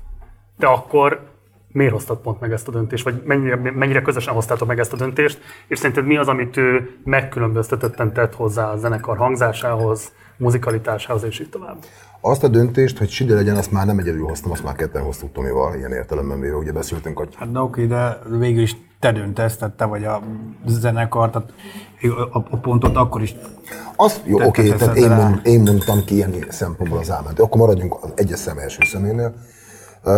De 0.58 0.66
akkor 0.66 1.20
miért 1.72 1.92
hoztad 1.92 2.18
pont 2.18 2.40
meg 2.40 2.52
ezt 2.52 2.68
a 2.68 2.70
döntést, 2.70 3.04
vagy 3.04 3.22
mennyire, 3.24 3.56
mennyire 3.56 4.02
közösen 4.02 4.34
hoztátok 4.34 4.68
meg 4.68 4.78
ezt 4.78 4.92
a 4.92 4.96
döntést, 4.96 5.40
és 5.66 5.78
szerinted 5.78 6.06
mi 6.06 6.16
az, 6.16 6.28
amit 6.28 6.56
ő 6.56 6.90
megkülönböztetetten 7.04 8.12
tett 8.12 8.34
hozzá 8.34 8.70
a 8.70 8.76
zenekar 8.76 9.16
hangzásához, 9.16 10.12
muzikalitásához, 10.36 11.24
és 11.24 11.40
így 11.40 11.48
tovább? 11.48 11.76
Azt 12.28 12.44
a 12.44 12.48
döntést, 12.48 12.98
hogy 12.98 13.08
Sidi 13.08 13.32
legyen, 13.32 13.56
azt 13.56 13.72
már 13.72 13.86
nem 13.86 13.98
egyedül 13.98 14.26
hoztam, 14.26 14.50
azt 14.50 14.64
már 14.64 14.74
ketten 14.74 15.02
hoztuk 15.02 15.32
Tomival, 15.32 15.74
ilyen 15.74 15.92
értelemben 15.92 16.40
véve, 16.40 16.56
ugye 16.56 16.72
beszéltünk, 16.72 17.18
hogy... 17.18 17.34
Hát 17.34 17.52
de 17.52 17.58
oké, 17.58 17.86
de 17.86 18.18
végül 18.38 18.62
is 18.62 18.76
te 19.00 19.12
döntesz, 19.12 19.56
tehát 19.56 19.74
te 19.74 19.84
vagy 19.84 20.04
a 20.04 20.22
zenekar, 20.66 21.30
tehát 21.30 21.52
a, 22.32 22.38
a 22.38 22.56
pontot 22.56 22.96
akkor 22.96 23.22
is 23.22 23.34
az, 23.96 24.20
jó, 24.24 24.36
oké, 24.36 24.46
okay, 24.46 24.78
tehát 24.78 24.96
én, 24.96 25.10
mond, 25.10 25.40
én 25.42 25.60
mondtam 25.60 26.04
ki 26.04 26.14
ilyen 26.14 26.34
szempontból 26.48 26.98
az 26.98 27.10
álmát. 27.10 27.40
Akkor 27.40 27.60
maradjunk 27.60 27.96
az 28.00 28.12
egyes 28.14 28.38
szem 28.38 28.58
első 28.58 28.78
szeménél. 28.84 29.34
Uh, 30.04 30.12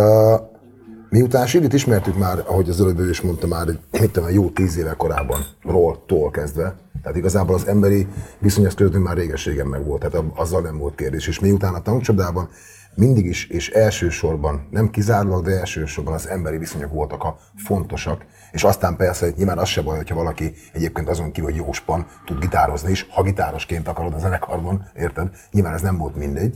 miután 1.09 1.47
Sidit 1.47 1.73
ismertük 1.73 2.17
már, 2.17 2.43
ahogy 2.47 2.69
az 2.69 2.81
előbb 2.81 2.99
is 3.09 3.21
mondta 3.21 3.47
már, 3.47 3.67
mit 3.91 4.11
tudom, 4.11 4.29
jó 4.29 4.49
tíz 4.49 4.77
éve 4.77 4.93
korábban, 4.93 5.45
ról, 5.61 6.03
tól 6.05 6.31
kezdve, 6.31 6.75
tehát 7.01 7.17
igazából 7.17 7.55
az 7.55 7.67
emberi 7.67 8.07
viszony 8.39 8.63
közöttünk 8.75 9.05
már 9.05 9.17
régességen 9.17 9.67
meg 9.67 9.85
volt, 9.85 9.99
tehát 9.99 10.25
azzal 10.35 10.61
nem 10.61 10.77
volt 10.77 10.95
kérdés. 10.95 11.27
És 11.27 11.39
miután 11.39 11.73
a 11.73 11.81
tankcsodában 11.81 12.49
mindig 12.95 13.25
is, 13.25 13.47
és 13.47 13.69
elsősorban, 13.69 14.67
nem 14.69 14.89
kizárólag, 14.89 15.45
de 15.45 15.59
elsősorban 15.59 16.13
az 16.13 16.27
emberi 16.27 16.57
viszonyok 16.57 16.91
voltak 16.91 17.23
a 17.23 17.37
fontosak, 17.55 18.25
és 18.51 18.63
aztán 18.63 18.95
persze, 18.95 19.25
hogy 19.25 19.33
nyilván 19.37 19.57
az 19.57 19.67
se 19.67 19.81
baj, 19.81 19.97
hogyha 19.97 20.15
valaki 20.15 20.53
egyébként 20.73 21.09
azon 21.09 21.31
kívül, 21.31 21.49
hogy 21.51 21.59
jóspan 21.59 22.05
tud 22.25 22.39
gitározni 22.39 22.91
is, 22.91 23.07
ha 23.09 23.23
gitárosként 23.23 23.87
akarod 23.87 24.13
a 24.13 24.19
zenekarban, 24.19 24.89
érted? 24.95 25.29
Nyilván 25.51 25.73
ez 25.73 25.81
nem 25.81 25.97
volt 25.97 26.15
mindegy, 26.15 26.55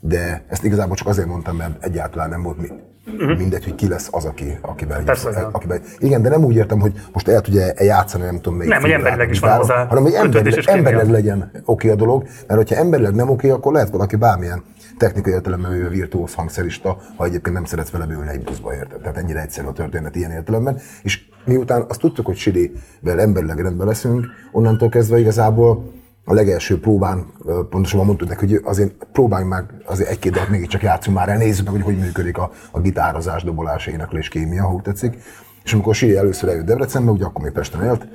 de 0.00 0.44
ezt 0.48 0.64
igazából 0.64 0.96
csak 0.96 1.06
azért 1.08 1.28
mondtam, 1.28 1.56
mert 1.56 1.84
egyáltalán 1.84 2.28
nem 2.28 2.42
volt 2.42 2.58
uh-huh. 3.06 3.38
mindegy, 3.38 3.64
hogy 3.64 3.74
ki 3.74 3.88
lesz 3.88 4.08
az, 4.10 4.24
aki, 4.24 4.58
akivel, 4.60 5.02
Persze, 5.02 5.48
akivel. 5.52 5.80
Igen, 5.98 6.22
de 6.22 6.28
nem 6.28 6.44
úgy 6.44 6.54
értem, 6.54 6.80
hogy 6.80 6.92
most 7.12 7.28
el 7.28 7.40
tudja 7.40 7.62
-e 7.62 7.84
játszani, 7.84 8.24
nem 8.24 8.36
tudom 8.36 8.58
még. 8.58 8.68
Nem, 8.68 8.80
hogy 8.80 8.90
emberileg 8.90 9.30
is 9.30 9.38
van 9.38 9.56
hozzá. 9.56 9.86
Hanem, 9.86 10.02
hogy 10.02 10.12
emberileg, 10.12 10.64
emberileg 10.66 11.10
legyen 11.10 11.50
oké 11.64 11.90
a 11.90 11.94
dolog, 11.94 12.22
mert 12.22 12.60
hogyha 12.60 12.76
emberileg 12.76 13.14
nem 13.14 13.28
oké, 13.28 13.50
akkor 13.50 13.72
lehet 13.72 13.90
valaki 13.90 14.16
bármilyen 14.16 14.62
technikai 14.98 15.32
értelemben 15.32 15.72
ő 15.72 15.88
virtuóz 15.88 16.34
hangszerista, 16.34 16.98
ha 17.16 17.24
egyébként 17.24 17.54
nem 17.54 17.64
szeretsz 17.64 17.90
vele 17.90 18.06
bőlni 18.06 18.30
egy 18.30 18.42
buszba, 18.42 18.74
érted? 18.74 19.00
Tehát 19.00 19.16
ennyire 19.16 19.40
egyszerű 19.40 19.66
a 19.66 19.72
történet 19.72 20.16
ilyen 20.16 20.30
értelemben. 20.30 20.78
És 21.02 21.24
miután 21.44 21.84
azt 21.88 22.00
tudtuk, 22.00 22.26
hogy 22.26 22.36
Sidivel 22.36 23.20
emberileg 23.20 23.58
rendben 23.58 23.86
leszünk, 23.86 24.26
onnantól 24.52 24.88
kezdve 24.88 25.18
igazából 25.18 25.92
a 26.24 26.34
legelső 26.34 26.80
próbán, 26.80 27.26
pontosabban 27.70 28.06
mondtuk 28.06 28.28
neki, 28.28 28.46
hogy 28.46 28.60
azért 28.64 29.06
próbáljunk 29.12 29.52
meg 29.52 29.64
azért 29.86 30.08
egy-két 30.08 30.32
dalt 30.32 30.48
mégiscsak 30.48 30.82
játszunk 30.82 31.16
már 31.16 31.28
el, 31.28 31.36
nézzük 31.36 31.64
meg, 31.64 31.74
hogy 31.74 31.82
hogy 31.82 31.98
működik 31.98 32.38
a, 32.38 32.50
a 32.70 32.80
gitározás, 32.80 33.42
dobolás, 33.42 33.86
éneklés, 33.86 34.28
kémia, 34.28 34.66
ha 34.66 34.74
úgy 34.74 34.82
tetszik. 34.82 35.16
És 35.64 35.72
amikor 35.72 35.94
Siri 35.94 36.16
először 36.16 36.48
eljött 36.48 36.66
Debrecenbe, 36.66 37.10
ugye 37.10 37.24
akkor 37.24 37.42
még 37.44 37.52
Pesten 37.52 37.84
élt, 37.84 38.06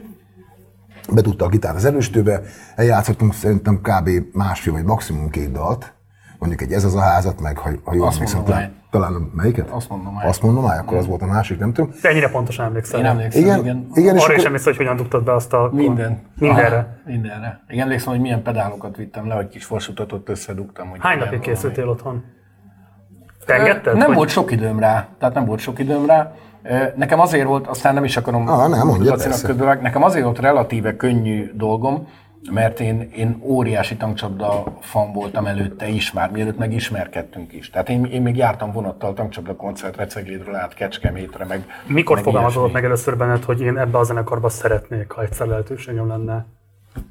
bedugta 1.14 1.46
a 1.46 1.50
gitár 1.50 1.76
az 1.76 1.86
erősítőbe, 1.86 2.42
eljátszottunk 2.76 3.34
szerintem 3.34 3.82
kb. 3.82 4.10
másfél 4.34 4.74
vagy 4.74 4.84
maximum 4.84 5.30
két 5.30 5.52
dalt, 5.52 5.94
mondjuk 6.40 6.62
egy 6.62 6.72
ez 6.72 6.84
az 6.84 6.96
a 6.96 7.00
házat, 7.00 7.42
meg 7.42 7.58
ha, 7.58 7.70
ha 7.84 7.94
jól 7.94 8.12
emlékszem, 8.12 8.44
talán, 8.44 8.76
talán 8.92 9.32
melyiket? 9.34 9.70
Azt 9.70 9.90
mondom 9.90 10.14
már. 10.14 10.26
Azt 10.26 10.42
mondom 10.42 10.64
már, 10.64 10.80
akkor 10.80 10.98
az 10.98 11.08
volt 11.08 11.22
a 11.22 11.26
másik, 11.26 11.60
nem 11.60 11.74
tudom. 11.74 11.92
De 12.02 12.10
ennyire 12.10 12.30
pontosan 12.30 12.66
emlékszem. 12.66 13.00
Én 13.00 13.06
emlékszem, 13.06 13.42
igen. 13.42 13.60
igen, 13.60 13.88
igen 13.94 14.16
és 14.16 14.24
Arra 14.24 14.34
is 14.34 14.44
emlékszem, 14.44 14.74
hogy 14.74 14.86
hogyan 14.86 14.96
dugtad 14.96 15.24
be 15.24 15.34
azt 15.34 15.54
a... 15.54 15.70
Minden. 15.74 16.22
Mindenre. 16.40 16.76
Aha, 16.76 16.88
mindenre. 17.06 17.64
Igen, 17.68 17.84
emlékszem, 17.84 18.12
hogy 18.12 18.22
milyen 18.22 18.44
pedálokat 18.44 18.96
vittem 18.96 19.28
le, 19.28 19.36
hogy 19.36 19.48
kis 19.48 19.66
forsutatot 19.66 20.30
összedugtam. 20.30 20.90
Hogy 20.90 21.00
Hány 21.02 21.18
napig 21.18 21.40
készültél 21.40 21.90
otthon? 21.90 22.24
Te 23.46 23.82
Nem 23.84 24.00
hogy... 24.00 24.16
volt 24.16 24.30
sok 24.30 24.52
időm 24.52 24.80
rá. 24.80 25.08
Tehát 25.20 25.36
nem 25.36 25.46
volt 25.46 25.60
sok 25.60 25.80
időm 25.80 26.06
rá. 26.06 26.32
Nekem 26.96 27.20
azért 27.20 27.48
volt, 27.48 27.68
aztán 27.68 27.94
nem 27.94 28.04
is 28.04 28.18
akarom 28.18 28.48
ah, 28.48 28.70
nem, 28.70 28.88
mondja, 28.88 29.16
közben, 29.16 29.80
nekem 29.82 30.04
azért 30.04 30.24
volt 30.24 30.40
relatíve 30.40 30.96
könnyű 30.96 31.52
dolgom, 31.54 32.08
mert 32.52 32.80
én, 32.80 33.10
én 33.16 33.42
óriási 33.42 33.96
tankcsapda 33.96 34.64
fan 34.80 35.14
voltam 35.14 35.46
előtte 35.46 35.88
is 35.88 36.12
már, 36.12 36.32
mielőtt 36.32 36.58
megismerkedtünk 36.58 37.54
is. 37.54 37.70
Tehát 37.70 37.90
én, 37.90 38.06
én 38.06 38.22
még 38.22 38.36
jártam 38.38 38.72
vonattal 38.72 39.14
tankcsapda 39.14 39.56
koncertre, 39.56 40.06
Ceglédről 40.06 40.56
át 40.56 40.74
Kecskemétre, 40.74 41.46
meg 41.46 41.66
Mikor 41.88 42.20
fogalmazott 42.20 42.74
meg 42.74 42.86
először 42.86 43.18
benned, 43.18 43.44
hogy 43.44 43.62
én 43.62 43.78
ebbe 43.78 43.98
a 43.98 44.04
zenekarba 44.04 44.50
szeretnék, 44.50 45.12
ha 45.12 45.22
egyszer 45.22 45.48
lehetőségem 45.48 46.08
lenne 46.08 46.46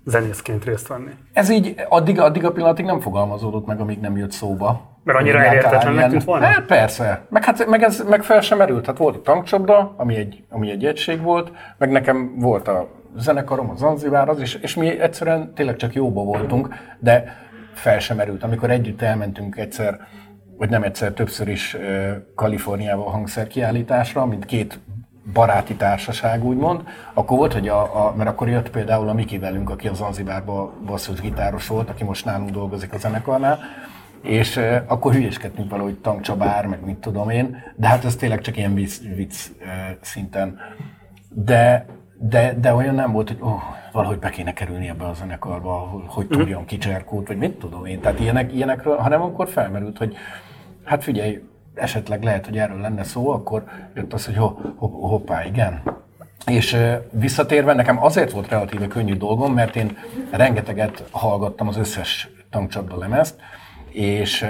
zenészként 0.05 0.65
részt 0.65 0.87
venni? 0.87 1.11
Ez 1.33 1.51
így 1.51 1.75
addig, 1.89 2.21
addig 2.21 2.45
a 2.45 2.53
pillanatig 2.53 2.85
nem 2.85 3.01
fogalmazódott 3.01 3.67
meg, 3.67 3.81
amíg 3.81 4.01
nem 4.01 4.17
jött 4.17 4.31
szóba. 4.31 4.95
Mert 5.05 5.19
annyira 5.19 5.45
elértetlennek 5.45 6.11
tűnt 6.11 6.25
volna? 6.25 6.45
Hát 6.45 6.67
persze. 6.67 7.27
Meg, 7.29 7.45
hát, 7.45 7.67
meg, 7.67 7.83
ez, 7.83 8.05
meg 8.09 8.23
fel 8.23 8.41
sem 8.41 8.59
merült. 8.59 8.87
Hát 8.87 8.99
volt 8.99 9.17
a 9.17 9.23
tankcsapda, 9.23 9.95
ami 9.97 10.17
egy, 10.17 10.45
ami 10.51 10.71
egy 10.71 10.85
egység 10.85 11.23
volt, 11.23 11.53
meg 11.79 11.91
nekem 11.91 12.39
volt 12.39 12.69
a 12.69 12.89
zenekarom, 13.17 13.71
a 13.71 13.75
Zanzibár, 13.77 14.29
az, 14.29 14.41
és, 14.41 14.55
és 14.55 14.75
mi 14.75 15.01
egyszerűen 15.01 15.55
tényleg 15.55 15.77
csak 15.77 15.95
jóba 15.95 16.23
voltunk, 16.23 16.75
de 16.99 17.37
fel 17.73 17.99
sem 17.99 18.17
merült. 18.17 18.43
Amikor 18.43 18.71
együtt 18.71 19.03
elmentünk 19.03 19.57
egyszer, 19.57 19.99
vagy 20.57 20.71
nem 20.71 20.83
egyszer, 20.83 21.13
többször 21.13 21.49
is 21.49 21.77
Kaliforniába 22.35 23.07
a 23.07 23.11
hangszerkiállításra, 23.11 24.27
mint 24.27 24.45
két 24.45 24.81
baráti 25.33 25.75
társaság, 25.75 26.45
úgymond, 26.45 26.83
akkor 27.15 27.39
volt, 27.39 27.53
hogy 27.53 27.69
a, 27.69 28.07
a, 28.07 28.15
mert 28.17 28.29
akkor 28.29 28.49
jött 28.49 28.71
például 28.71 29.09
a 29.09 29.13
Miki 29.13 29.39
velünk, 29.39 29.71
aki 29.71 29.89
az 29.89 29.97
Zanzibárban 29.97 30.71
basszus 30.87 31.21
gitáros 31.21 31.67
volt, 31.67 31.91
aki 31.91 32.05
most 32.05 32.25
nálunk 32.25 32.51
dolgozik 32.51 32.93
a 32.93 32.99
zenekarnál, 32.99 33.59
és 34.23 34.57
uh, 34.57 34.77
akkor 34.87 35.13
hülyeskedtünk 35.13 35.71
valahogy 35.71 35.99
tankcsabár, 35.99 36.67
meg 36.67 36.85
mit 36.85 36.97
tudom 36.97 37.31
én, 37.31 37.57
de 37.77 37.87
hát 37.87 38.05
ez 38.05 38.17
tényleg 38.17 38.41
csak 38.41 38.57
ilyen 38.57 38.75
vicc, 38.75 38.99
vicc 39.17 39.49
uh, 39.61 39.67
szinten. 40.01 40.59
De 41.29 41.87
de, 42.19 42.55
de 42.61 42.75
olyan 42.75 42.95
nem 42.95 43.13
volt, 43.13 43.29
hogy 43.29 43.39
oh, 43.41 43.63
valahogy 43.93 44.19
be 44.19 44.31
kéne 44.31 44.53
kerülni 44.53 44.89
ebbe 44.89 45.05
a 45.05 45.15
zenekarba, 45.15 45.73
hogy, 45.73 46.03
hogy 46.07 46.27
mhm. 46.29 46.39
tudjon 46.39 46.65
kicserkót, 46.65 47.29
vagy 47.29 47.37
mit 47.37 47.59
tudom 47.59 47.85
én. 47.85 48.01
Tehát 48.01 48.21
ilyenek, 48.21 48.53
ilyenekről, 48.53 48.97
hanem 48.97 49.23
akkor 49.23 49.49
felmerült, 49.49 49.99
hogy 49.99 50.17
hát 50.85 51.03
figyelj, 51.03 51.43
esetleg 51.75 52.23
lehet, 52.23 52.47
hogy 52.47 52.59
erről 52.59 52.81
lenne 52.81 53.05
szó, 53.05 53.31
akkor 53.31 53.65
jött 53.95 54.13
az, 54.13 54.27
hogy 54.27 54.37
ho, 54.37 54.47
ho, 54.77 54.87
hoppá, 54.87 55.45
igen. 55.45 55.83
És 56.47 56.77
visszatérve, 57.11 57.75
nekem 57.75 58.03
azért 58.03 58.31
volt 58.31 58.49
relatíve 58.49 58.87
könnyű 58.87 59.17
dolgom, 59.17 59.55
mert 59.55 59.77
én 59.77 59.97
rengeteget 60.31 61.05
hallgattam 61.11 61.69
az 61.69 61.77
összes 61.77 62.29
tankcsapda 62.51 62.99
lemezt, 62.99 63.41
és 63.91 64.47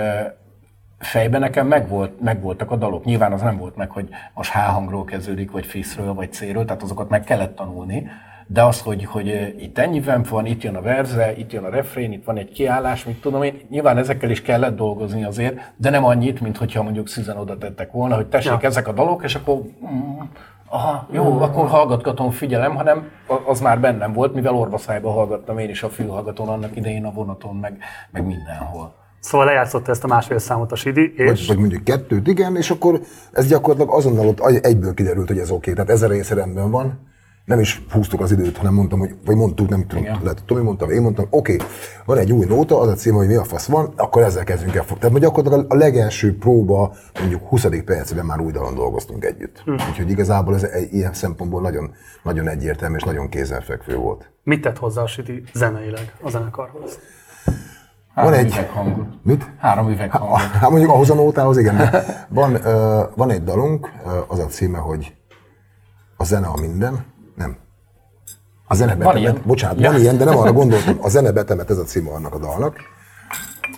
fejben 0.99 1.41
nekem 1.41 1.67
megvolt, 1.67 2.21
megvoltak 2.21 2.71
a 2.71 2.77
dalok. 2.77 3.05
Nyilván 3.05 3.33
az 3.33 3.41
nem 3.41 3.57
volt 3.57 3.77
meg, 3.77 3.91
hogy 3.91 4.09
most 4.35 4.53
H 4.53 4.57
hangról 4.57 5.05
kezdődik, 5.05 5.51
vagy 5.51 5.67
Fiszről, 5.67 6.15
vagy 6.15 6.33
C-ről, 6.33 6.65
tehát 6.65 6.83
azokat 6.83 7.09
meg 7.09 7.25
kellett 7.25 7.57
tanulni. 7.57 8.09
De 8.49 8.63
az, 8.63 8.81
hogy, 8.81 9.05
hogy 9.05 9.55
itt 9.59 9.79
ennyi 9.79 10.03
van, 10.29 10.47
itt 10.47 10.63
jön 10.63 10.77
a 10.77 10.81
verze, 10.81 11.37
itt 11.37 11.53
jön 11.53 11.65
a 11.65 11.69
refrén, 11.69 12.13
itt 12.13 12.25
van 12.25 12.37
egy 12.37 12.53
kiállás, 12.53 13.05
mit 13.05 13.21
tudom 13.21 13.43
én, 13.43 13.61
nyilván 13.69 13.99
ezekkel 13.99 14.31
is 14.31 14.43
kellett 14.43 14.77
dolgozni 14.77 15.25
azért, 15.25 15.73
de 15.77 15.91
nem 15.91 16.05
annyit, 16.05 16.41
mint 16.41 16.57
hogyha 16.57 16.83
mondjuk 16.83 17.09
Szüzen 17.09 17.37
oda 17.37 17.59
tettek 17.59 17.93
volna, 17.93 18.15
hogy 18.15 18.27
tessék 18.27 18.61
ja. 18.61 18.69
ezek 18.69 18.89
a 18.89 18.93
dalok, 18.93 19.25
és 19.25 19.35
akkor 19.35 19.57
mm, 19.57 20.19
aha, 20.69 21.07
jó, 21.11 21.35
mm. 21.35 21.41
akkor 21.41 21.69
hallgatgatom, 21.69 22.31
figyelem, 22.31 22.75
hanem 22.75 23.11
az 23.47 23.61
már 23.61 23.81
bennem 23.81 24.13
volt, 24.13 24.35
mivel 24.35 24.55
orvaszájba 24.55 25.11
hallgattam 25.11 25.59
én 25.59 25.71
is 25.71 25.83
a 25.83 25.89
fülhallgatón 25.89 26.49
annak 26.49 26.77
idején 26.77 27.05
a 27.05 27.13
vonaton, 27.13 27.57
meg, 27.57 27.79
meg 28.11 28.27
mindenhol. 28.27 29.06
Szóval 29.27 29.47
lejátszott 29.47 29.89
ezt 29.89 30.05
a 30.05 30.07
másfél 30.07 30.39
számot 30.39 30.73
a 30.73 30.77
Sidi, 30.77 31.13
és... 31.17 31.29
Vagy, 31.29 31.47
vagy 31.47 31.59
mondjuk 31.59 31.85
kettőt, 31.85 32.27
igen, 32.27 32.57
és 32.57 32.71
akkor 32.71 33.01
ez 33.33 33.47
gyakorlatilag 33.47 33.95
azonnal 33.95 34.27
ott 34.27 34.41
egyből 34.41 34.95
kiderült, 34.95 35.29
hogy 35.29 35.39
ez 35.39 35.51
oké, 35.51 35.71
okay. 35.71 35.75
tehát 35.75 35.91
ez 35.91 36.03
a 36.03 36.13
része 36.13 36.35
rendben 36.35 36.71
van, 36.71 36.99
nem 37.45 37.61
is 37.61 37.83
húztuk 37.91 38.21
az 38.21 38.33
időt, 38.33 38.57
hanem 38.57 38.75
mondtam, 38.75 38.99
hogy, 38.99 39.15
vagy 39.25 39.37
mondtuk, 39.37 39.69
nem 39.69 39.87
tudom, 39.87 40.05
Igen. 40.05 40.19
lehet, 40.23 40.43
Tomi 40.47 40.63
mondtam, 40.63 40.91
én 40.91 41.03
mondtam, 41.03 41.27
oké, 41.31 41.55
okay, 41.55 41.67
van 42.05 42.19
egy 42.19 42.33
új 42.33 42.45
nóta, 42.47 42.81
az 42.81 42.89
a 42.89 42.95
cím, 42.95 43.15
hogy 43.15 43.27
mi 43.27 43.35
a 43.35 43.45
fasz 43.45 43.67
van, 43.67 43.93
akkor 43.97 44.23
ezzel 44.23 44.45
kezdünk 44.45 44.75
el. 44.75 44.85
Tehát 44.99 45.19
gyakorlatilag 45.19 45.73
a 45.73 45.75
legelső 45.75 46.37
próba, 46.39 46.95
mondjuk 47.19 47.49
20. 47.49 47.67
percben 47.85 48.25
már 48.25 48.41
új 48.41 48.53
dalon 48.53 48.75
dolgoztunk 48.75 49.25
együtt. 49.25 49.63
Hm. 49.65 49.73
Úgyhogy 49.73 50.11
igazából 50.11 50.55
ez 50.55 50.63
egy, 50.63 50.95
ilyen 50.95 51.13
szempontból 51.13 51.61
nagyon, 51.61 51.95
nagyon 52.23 52.49
egyértelmű 52.49 52.97
és 52.97 53.03
nagyon 53.03 53.29
kézenfekvő 53.29 53.97
volt. 53.97 54.31
Mit 54.43 54.61
tett 54.61 54.79
hozzá 54.79 55.03
a 55.03 55.07
Sidi 55.07 55.43
zeneileg 55.55 56.13
a 56.21 56.31
zenekarhoz? 56.31 56.99
Három 58.17 58.31
Van 58.31 58.41
egy- 58.41 58.53
üveghangot. 58.53 59.07
Mit? 59.23 59.47
Három 59.59 59.89
üveghangot. 59.91 60.39
Hát 60.41 60.71
mondjuk 60.71 60.91
ahhoz 60.91 61.11
a 61.11 61.15
nótához, 61.15 61.59
igen. 61.59 61.77
De 61.77 62.05
van, 62.29 62.67
ö, 62.67 63.03
van 63.17 63.31
egy 63.31 63.45
dalunk, 63.45 63.91
ö, 64.07 64.19
az 64.29 64.39
a 64.39 64.47
címe, 64.47 64.79
hogy 64.79 65.15
a 66.17 66.25
zene 66.25 66.47
a 66.47 66.61
minden. 66.61 67.05
Nem. 67.35 67.57
A 68.67 68.75
zene 68.75 68.95
betemet. 68.95 69.19
ilyen? 69.21 69.41
Bocsánat, 69.45 69.85
van 69.85 69.97
ilyen, 70.01 70.17
de 70.19 70.25
nem 70.25 70.37
arra 70.39 70.53
gondoltam. 70.53 70.99
A 71.01 71.09
zene 71.09 71.33
betemet, 71.33 71.71
ez 71.71 71.79
a 71.79 71.83
címe 71.85 72.11
annak 72.11 72.35
a 72.35 72.39
dalnak. 72.39 72.77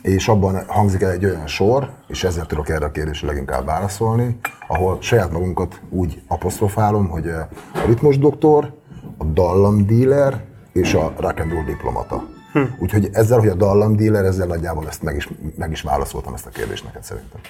És 0.02 0.28
abban 0.28 0.64
hangzik 0.66 1.02
el 1.02 1.10
egy 1.10 1.24
olyan 1.24 1.46
sor, 1.46 1.90
és 2.08 2.24
ezzel 2.24 2.46
tudok 2.46 2.68
erre 2.68 2.84
a 2.86 2.90
kérdésre 2.90 3.26
leginkább 3.26 3.64
válaszolni, 3.64 4.38
ahol 4.68 4.96
saját 5.00 5.32
magunkat 5.32 5.80
úgy 5.90 6.22
apostrofálom, 6.28 7.08
hogy 7.08 7.28
a 7.28 7.48
ritmus 7.86 8.18
doktor, 8.18 8.74
a 9.18 9.24
dallamdíler 9.24 10.44
és 10.72 10.94
a 10.94 11.12
rock 11.18 11.40
and 11.40 11.52
roll 11.52 11.64
diplomata. 11.64 12.22
Hm. 12.52 12.62
Úgyhogy 12.78 13.08
ezzel, 13.12 13.38
hogy 13.38 13.48
a 13.48 13.54
dallamdíler, 13.54 14.24
ezzel 14.24 14.46
nagyjából 14.46 14.86
ezt 14.86 15.02
meg 15.02 15.16
is, 15.16 15.28
meg 15.56 15.70
is 15.70 15.82
válaszoltam 15.82 16.34
ezt 16.34 16.46
a 16.46 16.50
kérdést 16.50 16.84
neked 16.84 17.02
szerintem. 17.02 17.40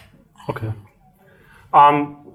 Oké. 0.46 0.66
Okay. 0.66 1.98
Um, 2.00 2.26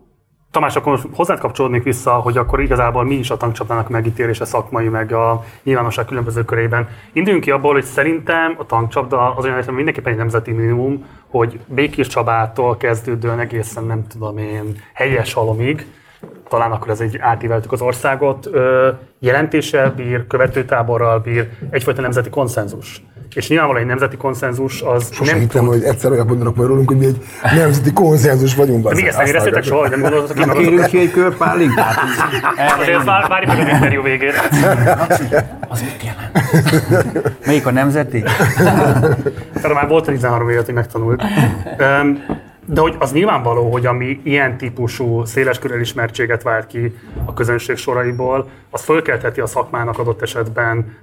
Tamás, 0.53 0.75
akkor 0.75 0.91
most 0.91 1.07
hozzád 1.15 1.39
kapcsolódnék 1.39 1.83
vissza, 1.83 2.13
hogy 2.13 2.37
akkor 2.37 2.61
igazából 2.61 3.03
mi 3.03 3.15
is 3.15 3.29
a 3.29 3.37
tankcsapdának 3.37 3.89
megítélése 3.89 4.45
szakmai, 4.45 4.87
meg 4.87 5.11
a 5.11 5.43
nyilvánosság 5.63 6.05
különböző 6.05 6.45
körében. 6.45 6.87
Induljunk 7.13 7.43
ki 7.43 7.51
abból, 7.51 7.73
hogy 7.73 7.83
szerintem 7.83 8.55
a 8.57 8.65
tankcsapda 8.65 9.35
az 9.35 9.43
olyan, 9.43 9.63
hogy 9.63 9.73
mindenképpen 9.73 10.11
egy 10.11 10.17
nemzeti 10.17 10.51
minimum, 10.51 11.05
hogy 11.27 11.59
Békés 11.67 12.07
Csabától 12.07 12.77
kezdődően 12.77 13.39
egészen 13.39 13.83
nem 13.83 14.07
tudom 14.07 14.37
én, 14.37 14.81
helyes 14.93 15.33
halomig, 15.33 15.85
talán 16.49 16.71
akkor 16.71 16.89
ez 16.89 16.99
egy 16.99 17.17
átíveltük 17.21 17.71
az 17.71 17.81
országot, 17.81 18.49
jelentéssel 19.19 19.91
bír, 19.91 20.27
követőtáborral 20.27 21.19
bír, 21.19 21.49
egyfajta 21.69 22.01
nemzeti 22.01 22.29
konszenzus. 22.29 23.03
És 23.35 23.47
nyilvánvalóan 23.47 23.83
egy 23.83 23.89
nemzeti 23.89 24.17
konszenzus 24.17 24.81
az 24.81 25.09
Sose 25.13 25.31
nem 25.31 25.39
hittem, 25.39 25.65
hogy 25.65 25.83
egyszer 25.83 26.11
olyan 26.11 26.27
mondanak 26.27 26.55
majd 26.55 26.67
rólunk, 26.67 26.87
hogy 26.87 26.97
mi 26.97 27.05
egy 27.05 27.21
nemzeti 27.55 27.93
konszenzus 27.93 28.55
vagyunk. 28.55 28.81
Bazzeg. 28.81 28.97
még 28.97 29.07
ezt 29.07 29.17
nem 29.17 29.25
éreztétek 29.27 29.63
soha, 29.63 29.81
hogy 29.81 29.89
nem 29.89 30.01
gondoltatok 30.01 30.35
ki 30.37 30.43
Kérünk 30.43 30.57
magatokat? 30.63 30.89
ki 30.89 30.99
egy 30.99 31.11
kör 31.11 31.37
pálinkát? 31.37 31.95
Azért 32.79 32.95
ezt 32.97 33.05
vár- 33.05 33.27
várjuk 33.27 33.51
meg 33.51 33.59
az 33.59 33.67
interjú 33.73 34.01
végét. 34.01 34.33
Az 35.67 35.81
mit 35.81 36.03
jelent? 36.03 37.45
Melyik 37.45 37.65
a 37.65 37.71
nemzeti? 37.71 38.23
Tehát 39.53 39.73
már 39.73 39.87
volt 39.87 40.05
13 40.05 40.49
évet, 40.49 40.65
hogy 40.65 40.73
megtanult. 40.73 41.23
De 42.65 42.81
hogy 42.81 42.95
az 42.99 43.11
nyilvánvaló, 43.11 43.71
hogy 43.71 43.85
ami 43.85 44.19
ilyen 44.23 44.57
típusú 44.57 45.25
széleskörű 45.25 45.73
elismertséget 45.73 46.43
vált 46.43 46.67
ki 46.67 46.95
a 47.25 47.33
közönség 47.33 47.75
soraiból, 47.75 48.49
az 48.69 48.83
fölkeltheti 48.83 49.41
a 49.41 49.45
szakmának 49.45 49.99
adott 49.99 50.21
esetben 50.21 50.97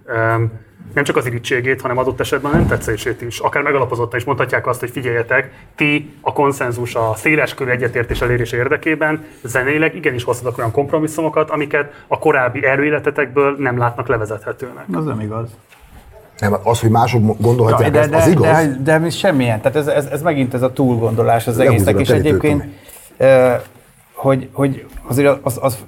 nem 0.95 1.05
csak 1.05 1.17
az 1.17 1.27
irítségét, 1.27 1.81
hanem 1.81 1.99
adott 1.99 2.21
esetben 2.21 2.51
nem 2.51 2.67
tetszését 2.67 3.23
is. 3.23 3.39
Akár 3.39 3.63
megalapozottan 3.63 4.19
is 4.19 4.25
mondhatják 4.25 4.67
azt, 4.67 4.81
hogy 4.81 4.91
figyeljetek, 4.91 5.53
ti 5.75 6.15
a 6.21 6.33
konszenzus, 6.33 6.95
a 6.95 7.15
széleskörű 7.17 7.71
egyetértés 7.71 8.21
elérés 8.21 8.53
érdekében 8.53 9.25
zeneileg 9.43 9.95
igenis 9.95 10.25
hoztatok 10.25 10.59
olyan 10.59 10.71
kompromisszumokat, 10.71 11.51
amiket 11.51 12.05
a 12.07 12.19
korábbi 12.19 12.65
erőéletetekből 12.65 13.57
nem 13.59 13.79
látnak 13.79 14.09
levezethetőnek. 14.09 14.85
Az 14.93 15.05
nem 15.05 15.21
igaz. 15.21 15.57
Nem, 16.41 16.57
az, 16.62 16.81
hogy 16.81 16.91
mások 16.91 17.41
gondolhatják, 17.41 17.91
de, 17.91 18.07
de, 18.07 18.17
az 18.17 18.27
igaz. 18.27 18.43
de, 18.43 18.77
de, 18.83 18.99
de 18.99 19.10
semmilyen. 19.10 19.60
Tehát 19.60 19.77
ez, 19.77 19.86
ez, 19.86 20.07
ez 20.07 20.23
megint 20.23 20.55
ez 20.55 20.62
a 20.62 20.73
túlgondolás 20.73 21.47
az 21.47 21.57
Lehúzod 21.57 21.89
egésznek. 21.89 22.01
És 22.01 22.25
egyébként, 22.25 22.65
eh, 23.17 23.60
hogy, 24.12 24.49
hogy 24.52 24.86
azért 25.09 25.39
az, 25.43 25.59
az, 25.62 25.78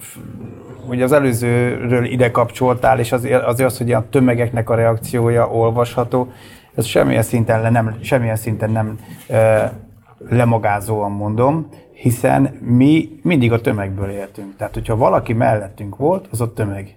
hogy 0.86 1.02
az 1.02 1.12
előzőről 1.12 2.04
ide 2.04 2.30
kapcsoltál, 2.30 2.98
és 2.98 3.12
azért, 3.12 3.42
azért 3.42 3.70
az, 3.70 3.78
hogy 3.78 3.92
a 3.92 4.06
tömegeknek 4.10 4.70
a 4.70 4.74
reakciója 4.74 5.48
olvasható, 5.48 6.32
ez 6.74 6.84
semmilyen 6.84 7.22
szinten, 7.22 7.60
le 7.60 7.70
nem, 7.70 7.98
semmilyen 8.02 8.36
szinten 8.36 8.70
nem 8.70 8.98
eh, 9.26 9.70
lemagázóan 10.28 11.10
mondom, 11.10 11.68
hiszen 12.02 12.58
mi 12.60 13.20
mindig 13.22 13.52
a 13.52 13.60
tömegből 13.60 14.10
éltünk. 14.10 14.56
Tehát, 14.56 14.74
hogyha 14.74 14.96
valaki 14.96 15.32
mellettünk 15.32 15.96
volt, 15.96 16.26
az 16.30 16.40
a 16.40 16.52
tömeg. 16.52 16.96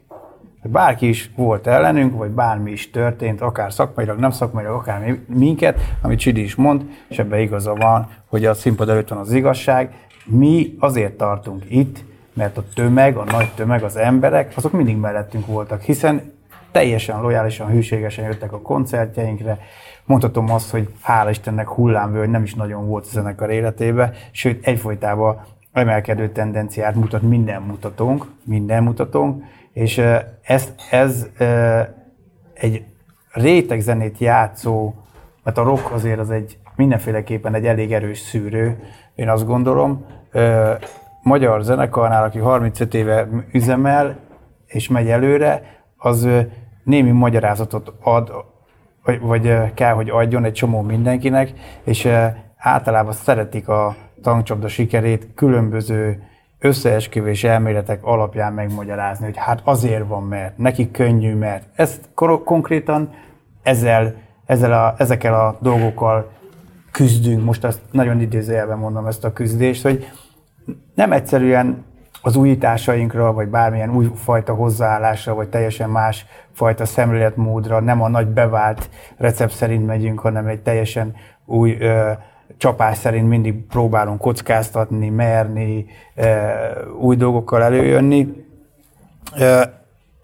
Bárki 0.67 1.07
is 1.07 1.29
volt 1.35 1.67
ellenünk, 1.67 2.17
vagy 2.17 2.29
bármi 2.29 2.71
is 2.71 2.91
történt, 2.91 3.41
akár 3.41 3.73
szakmailag, 3.73 4.19
nem 4.19 4.31
szakmailag, 4.31 4.75
akár 4.75 4.99
mi- 5.05 5.37
minket, 5.37 5.79
amit 6.01 6.19
Csidi 6.19 6.41
is 6.41 6.55
mond, 6.55 6.85
és 7.07 7.19
ebben 7.19 7.39
igaza 7.39 7.73
van, 7.73 8.07
hogy 8.27 8.45
a 8.45 8.53
színpad 8.53 8.89
előtt 8.89 9.07
van 9.07 9.19
az 9.19 9.31
igazság. 9.31 9.93
Mi 10.25 10.75
azért 10.79 11.13
tartunk 11.13 11.63
itt, 11.67 12.03
mert 12.33 12.57
a 12.57 12.63
tömeg, 12.73 13.15
a 13.17 13.23
nagy 13.23 13.49
tömeg, 13.55 13.83
az 13.83 13.95
emberek, 13.95 14.53
azok 14.55 14.71
mindig 14.71 14.97
mellettünk 14.97 15.45
voltak, 15.45 15.81
hiszen 15.81 16.33
teljesen 16.71 17.21
lojálisan, 17.21 17.67
hűségesen 17.67 18.25
jöttek 18.25 18.53
a 18.53 18.61
koncertjeinkre. 18.61 19.57
Mondhatom 20.05 20.51
azt, 20.51 20.69
hogy 20.69 20.89
hála 21.01 21.29
Istennek 21.29 21.69
hullámvölgy 21.69 22.29
nem 22.29 22.43
is 22.43 22.53
nagyon 22.53 22.87
volt 22.87 23.05
a 23.05 23.09
zenekar 23.11 23.49
életébe, 23.49 24.11
sőt 24.31 24.65
egyfolytában 24.67 25.41
emelkedő 25.71 26.29
tendenciát 26.29 26.95
mutat 26.95 27.21
minden 27.21 27.61
mutatónk, 27.61 28.25
minden 28.43 28.83
mutatónk, 28.83 29.43
és 29.75 30.01
ez, 30.41 30.73
ez 30.91 31.27
egy 32.53 32.85
rétegzenét 33.31 34.17
játszó, 34.17 34.93
mert 35.43 35.57
a 35.57 35.63
rock 35.63 35.91
azért 35.91 36.19
az 36.19 36.31
egy 36.31 36.57
mindenféleképpen 36.75 37.53
egy 37.53 37.65
elég 37.65 37.93
erős 37.93 38.19
szűrő, 38.19 38.79
én 39.15 39.29
azt 39.29 39.45
gondolom. 39.45 40.05
Magyar 41.23 41.61
zenekarnál, 41.61 42.23
aki 42.23 42.39
35 42.39 42.93
éve 42.93 43.27
üzemel 43.51 44.19
és 44.65 44.87
megy 44.87 45.09
előre, 45.09 45.61
az 45.97 46.27
némi 46.83 47.11
magyarázatot 47.11 47.93
ad, 48.01 48.31
vagy, 49.03 49.19
vagy 49.19 49.73
kell, 49.73 49.93
hogy 49.93 50.09
adjon 50.09 50.45
egy 50.45 50.53
csomó 50.53 50.81
mindenkinek, 50.81 51.53
és 51.83 52.09
általában 52.57 53.13
szeretik 53.13 53.67
a 53.67 53.95
tankcsapda 54.21 54.67
sikerét 54.67 55.27
különböző 55.35 56.23
összeesküvés 56.65 57.43
elméletek 57.43 58.03
alapján 58.03 58.53
megmagyarázni, 58.53 59.25
hogy 59.25 59.37
hát 59.37 59.61
azért 59.63 60.07
van, 60.07 60.23
mert 60.23 60.57
neki 60.57 60.91
könnyű, 60.91 61.35
mert 61.35 61.63
ezt 61.75 62.09
konkrétan 62.43 63.09
ezzel, 63.63 64.15
ezzel 64.45 64.73
a, 64.73 64.95
ezekkel 64.97 65.33
a 65.33 65.57
dolgokkal 65.61 66.31
küzdünk, 66.91 67.43
most 67.43 67.63
ezt 67.63 67.81
nagyon 67.91 68.21
idézőjelben 68.21 68.77
mondom 68.77 69.05
ezt 69.05 69.23
a 69.23 69.33
küzdést, 69.33 69.83
hogy 69.83 70.07
nem 70.95 71.11
egyszerűen 71.11 71.85
az 72.21 72.35
újításainkra, 72.35 73.33
vagy 73.33 73.47
bármilyen 73.47 73.95
újfajta 73.95 74.53
hozzáállásra, 74.53 75.33
vagy 75.33 75.49
teljesen 75.49 75.89
más 75.89 76.25
fajta 76.53 76.85
szemléletmódra, 76.85 77.79
nem 77.79 78.01
a 78.01 78.07
nagy 78.07 78.27
bevált 78.27 78.89
recept 79.17 79.53
szerint 79.53 79.85
megyünk, 79.85 80.19
hanem 80.19 80.47
egy 80.47 80.61
teljesen 80.61 81.15
új 81.45 81.77
ö, 81.79 82.11
csapás 82.57 82.97
szerint 82.97 83.27
mindig 83.27 83.65
próbálunk 83.65 84.19
kockáztatni, 84.19 85.09
merni, 85.09 85.85
új 86.99 87.15
dolgokkal 87.15 87.63
előjönni. 87.63 88.45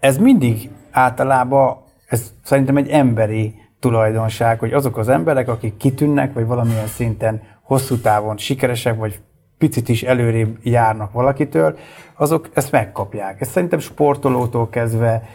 Ez 0.00 0.18
mindig 0.18 0.70
általában, 0.90 1.76
ez 2.06 2.32
szerintem 2.44 2.76
egy 2.76 2.88
emberi 2.88 3.54
tulajdonság, 3.80 4.58
hogy 4.58 4.72
azok 4.72 4.96
az 4.96 5.08
emberek, 5.08 5.48
akik 5.48 5.76
kitűnnek, 5.76 6.32
vagy 6.32 6.46
valamilyen 6.46 6.86
szinten 6.86 7.42
hosszú 7.62 7.96
távon 7.96 8.36
sikeresek, 8.36 8.96
vagy 8.96 9.20
picit 9.58 9.88
is 9.88 10.02
előrébb 10.02 10.58
járnak 10.62 11.12
valakitől, 11.12 11.78
azok 12.14 12.48
ezt 12.54 12.72
megkapják. 12.72 13.40
Ez 13.40 13.48
szerintem 13.48 13.78
sportolótól 13.78 14.68
kezdve 14.68 15.28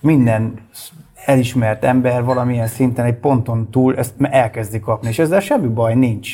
minden 0.00 0.54
elismert 1.24 1.84
ember 1.84 2.24
valamilyen 2.24 2.66
szinten 2.66 3.04
egy 3.04 3.14
ponton 3.14 3.70
túl 3.70 3.96
ezt 3.96 4.14
elkezdi 4.20 4.80
kapni, 4.80 5.08
és 5.08 5.18
ezzel 5.18 5.40
semmi 5.40 5.66
baj 5.68 5.94
nincs. 5.94 6.30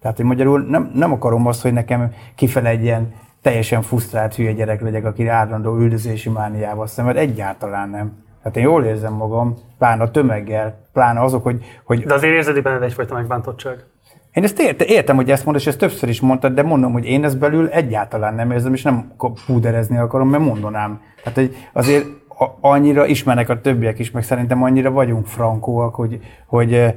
Tehát, 0.00 0.16
hogy 0.16 0.26
magyarul 0.26 0.60
nem, 0.60 0.90
nem 0.94 1.12
akarom 1.12 1.46
azt, 1.46 1.62
hogy 1.62 1.72
nekem 1.72 2.12
kifele 2.34 2.68
egy 2.68 2.82
ilyen 2.82 3.14
teljesen 3.42 3.82
frusztrált 3.82 4.34
hülye 4.34 4.52
gyerek 4.52 4.80
legyek, 4.80 5.04
aki 5.04 5.26
állandó 5.28 5.76
üldözési 5.76 6.28
mániával 6.28 6.86
szemed, 6.86 7.16
egyáltalán 7.16 7.88
nem. 7.88 8.12
Tehát 8.42 8.56
én 8.56 8.62
jól 8.62 8.84
érzem 8.84 9.12
magam, 9.12 9.56
pláne 9.78 10.02
a 10.02 10.10
tömeggel, 10.10 10.88
pláne 10.92 11.20
azok, 11.20 11.42
hogy, 11.42 11.64
hogy 11.84 12.04
De 12.04 12.14
azért 12.14 12.34
érzed 12.34 12.56
itt 12.56 12.62
benned 12.62 12.82
egyfajta 12.82 13.14
megbántottság. 13.14 13.84
én 14.32 14.44
ezt 14.44 14.60
érte, 14.60 14.84
értem, 14.84 15.16
hogy 15.16 15.30
ezt 15.30 15.44
mondod, 15.44 15.62
és 15.62 15.68
ezt 15.68 15.78
többször 15.78 16.08
is 16.08 16.20
mondtad, 16.20 16.54
de 16.54 16.62
mondom, 16.62 16.92
hogy 16.92 17.04
én 17.04 17.24
ezt 17.24 17.38
belül 17.38 17.68
egyáltalán 17.68 18.34
nem 18.34 18.50
érzem, 18.50 18.74
és 18.74 18.82
nem 18.82 19.12
púderezni 19.46 19.98
akarom, 19.98 20.28
mert 20.28 20.44
mondanám. 20.44 21.00
Tehát 21.22 21.38
hogy 21.38 21.56
azért 21.72 22.06
annyira 22.60 23.06
ismernek 23.06 23.48
a 23.48 23.60
többiek 23.60 23.98
is, 23.98 24.10
meg 24.10 24.22
szerintem 24.22 24.62
annyira 24.62 24.90
vagyunk 24.90 25.26
frankóak, 25.26 25.94
hogy, 25.94 26.20
hogy 26.46 26.74
eh, 26.74 26.94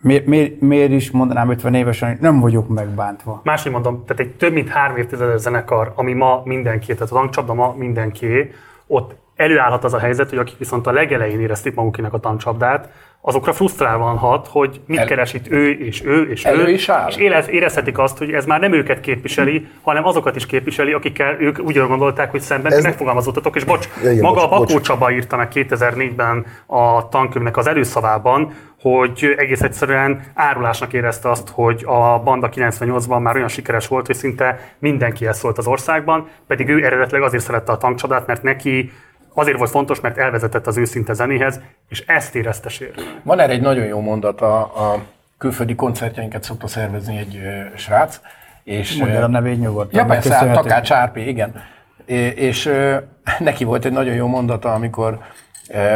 miért, 0.00 0.26
miért, 0.26 0.60
miért 0.60 0.90
is 0.90 1.10
mondanám 1.10 1.50
50 1.50 1.74
évesen, 1.74 2.08
hogy 2.08 2.20
nem 2.20 2.40
vagyok 2.40 2.68
megbántva. 2.68 3.40
Máshogy 3.44 3.72
mondom, 3.72 4.04
tehát 4.06 4.22
egy 4.22 4.36
több 4.36 4.52
mint 4.52 4.68
három 4.68 4.96
évtizedes 4.96 5.40
zenekar, 5.40 5.92
ami 5.94 6.12
ma 6.12 6.42
mindenki, 6.44 6.94
tehát 6.94 7.12
a 7.12 7.14
tankcsapda 7.14 7.54
ma 7.54 7.74
mindenki, 7.78 8.50
ott 8.86 9.14
előállhat 9.36 9.84
az 9.84 9.94
a 9.94 9.98
helyzet, 9.98 10.28
hogy 10.28 10.38
akik 10.38 10.58
viszont 10.58 10.86
a 10.86 10.92
legelején 10.92 11.40
érezték 11.40 11.74
magukének 11.74 12.12
a 12.12 12.18
tankcsapdát, 12.20 12.88
azokra 13.22 13.52
frusztrálvan 13.52 14.16
hat, 14.16 14.46
hogy 14.50 14.80
mit 14.86 14.98
El- 14.98 15.06
keres 15.06 15.34
itt 15.34 15.50
ő 15.50 15.70
és 15.70 16.04
ő 16.04 16.30
és 16.30 16.44
Elő 16.44 16.64
ő, 16.64 16.70
is 16.70 16.88
áll. 16.88 17.08
és 17.08 17.16
érez, 17.16 17.48
érezhetik 17.48 17.98
azt, 17.98 18.18
hogy 18.18 18.32
ez 18.32 18.44
már 18.46 18.60
nem 18.60 18.72
őket 18.72 19.00
képviseli, 19.00 19.66
hanem 19.82 20.06
azokat 20.06 20.36
is 20.36 20.46
képviseli, 20.46 20.92
akikkel 20.92 21.36
ők 21.40 21.58
úgy 21.58 21.78
gondolták, 21.78 22.30
hogy 22.30 22.40
szemben 22.40 22.72
Ez- 22.72 22.82
megfogalmazódtatok, 22.82 23.56
és 23.56 23.64
bocs, 23.64 23.88
igen, 24.00 24.18
maga 24.18 24.40
bocs, 24.40 24.50
Bakó 24.50 24.64
bocs. 24.72 24.82
Csaba 24.86 25.10
írta 25.10 25.36
meg 25.36 25.48
2004-ben 25.54 26.46
a 26.66 27.08
tankönyvnek 27.08 27.56
az 27.56 27.66
előszavában, 27.66 28.52
hogy 28.80 29.34
egész 29.36 29.60
egyszerűen 29.62 30.20
árulásnak 30.34 30.92
érezte 30.92 31.30
azt, 31.30 31.48
hogy 31.52 31.82
a 31.86 32.18
Banda 32.24 32.48
98-ban 32.54 33.22
már 33.22 33.36
olyan 33.36 33.48
sikeres 33.48 33.88
volt, 33.88 34.06
hogy 34.06 34.16
szinte 34.16 34.74
mindenkihez 34.78 35.38
szólt 35.38 35.58
az 35.58 35.66
országban, 35.66 36.28
pedig 36.46 36.68
ő 36.68 36.84
eredetileg 36.84 37.22
azért 37.22 37.42
szerette 37.42 37.72
a 37.72 37.76
tankcsapdát, 37.76 38.26
mert 38.26 38.42
neki 38.42 38.92
azért 39.34 39.58
volt 39.58 39.70
fontos, 39.70 40.00
mert 40.00 40.18
elvezetett 40.18 40.66
az 40.66 40.76
őszinte 40.76 41.12
zenéhez, 41.12 41.60
és 41.88 42.04
ezt 42.06 42.34
érezte 42.34 42.68
sérülni. 42.68 43.10
Van 43.22 43.40
erre 43.40 43.52
egy 43.52 43.60
nagyon 43.60 43.84
jó 43.84 44.00
mondat, 44.00 44.40
a, 44.40 44.60
a 44.60 45.02
külföldi 45.38 45.74
koncertjeinket 45.74 46.42
szokta 46.42 46.66
szervezni 46.66 47.16
egy 47.16 47.36
ö, 47.36 47.76
srác. 47.76 48.20
És, 48.64 48.96
Mondja 48.96 49.24
a 49.24 49.28
nevét 49.28 49.60
nyugodtan. 49.60 50.00
Ja 50.00 50.06
persze, 50.06 50.34
hát. 50.34 50.54
Takács 50.54 50.90
Árpi, 50.90 51.28
igen. 51.28 51.62
É- 52.06 52.38
És 52.38 52.66
ö, 52.66 52.96
neki 53.38 53.64
volt 53.64 53.84
egy 53.84 53.92
nagyon 53.92 54.14
jó 54.14 54.26
mondata, 54.26 54.72
amikor 54.74 55.18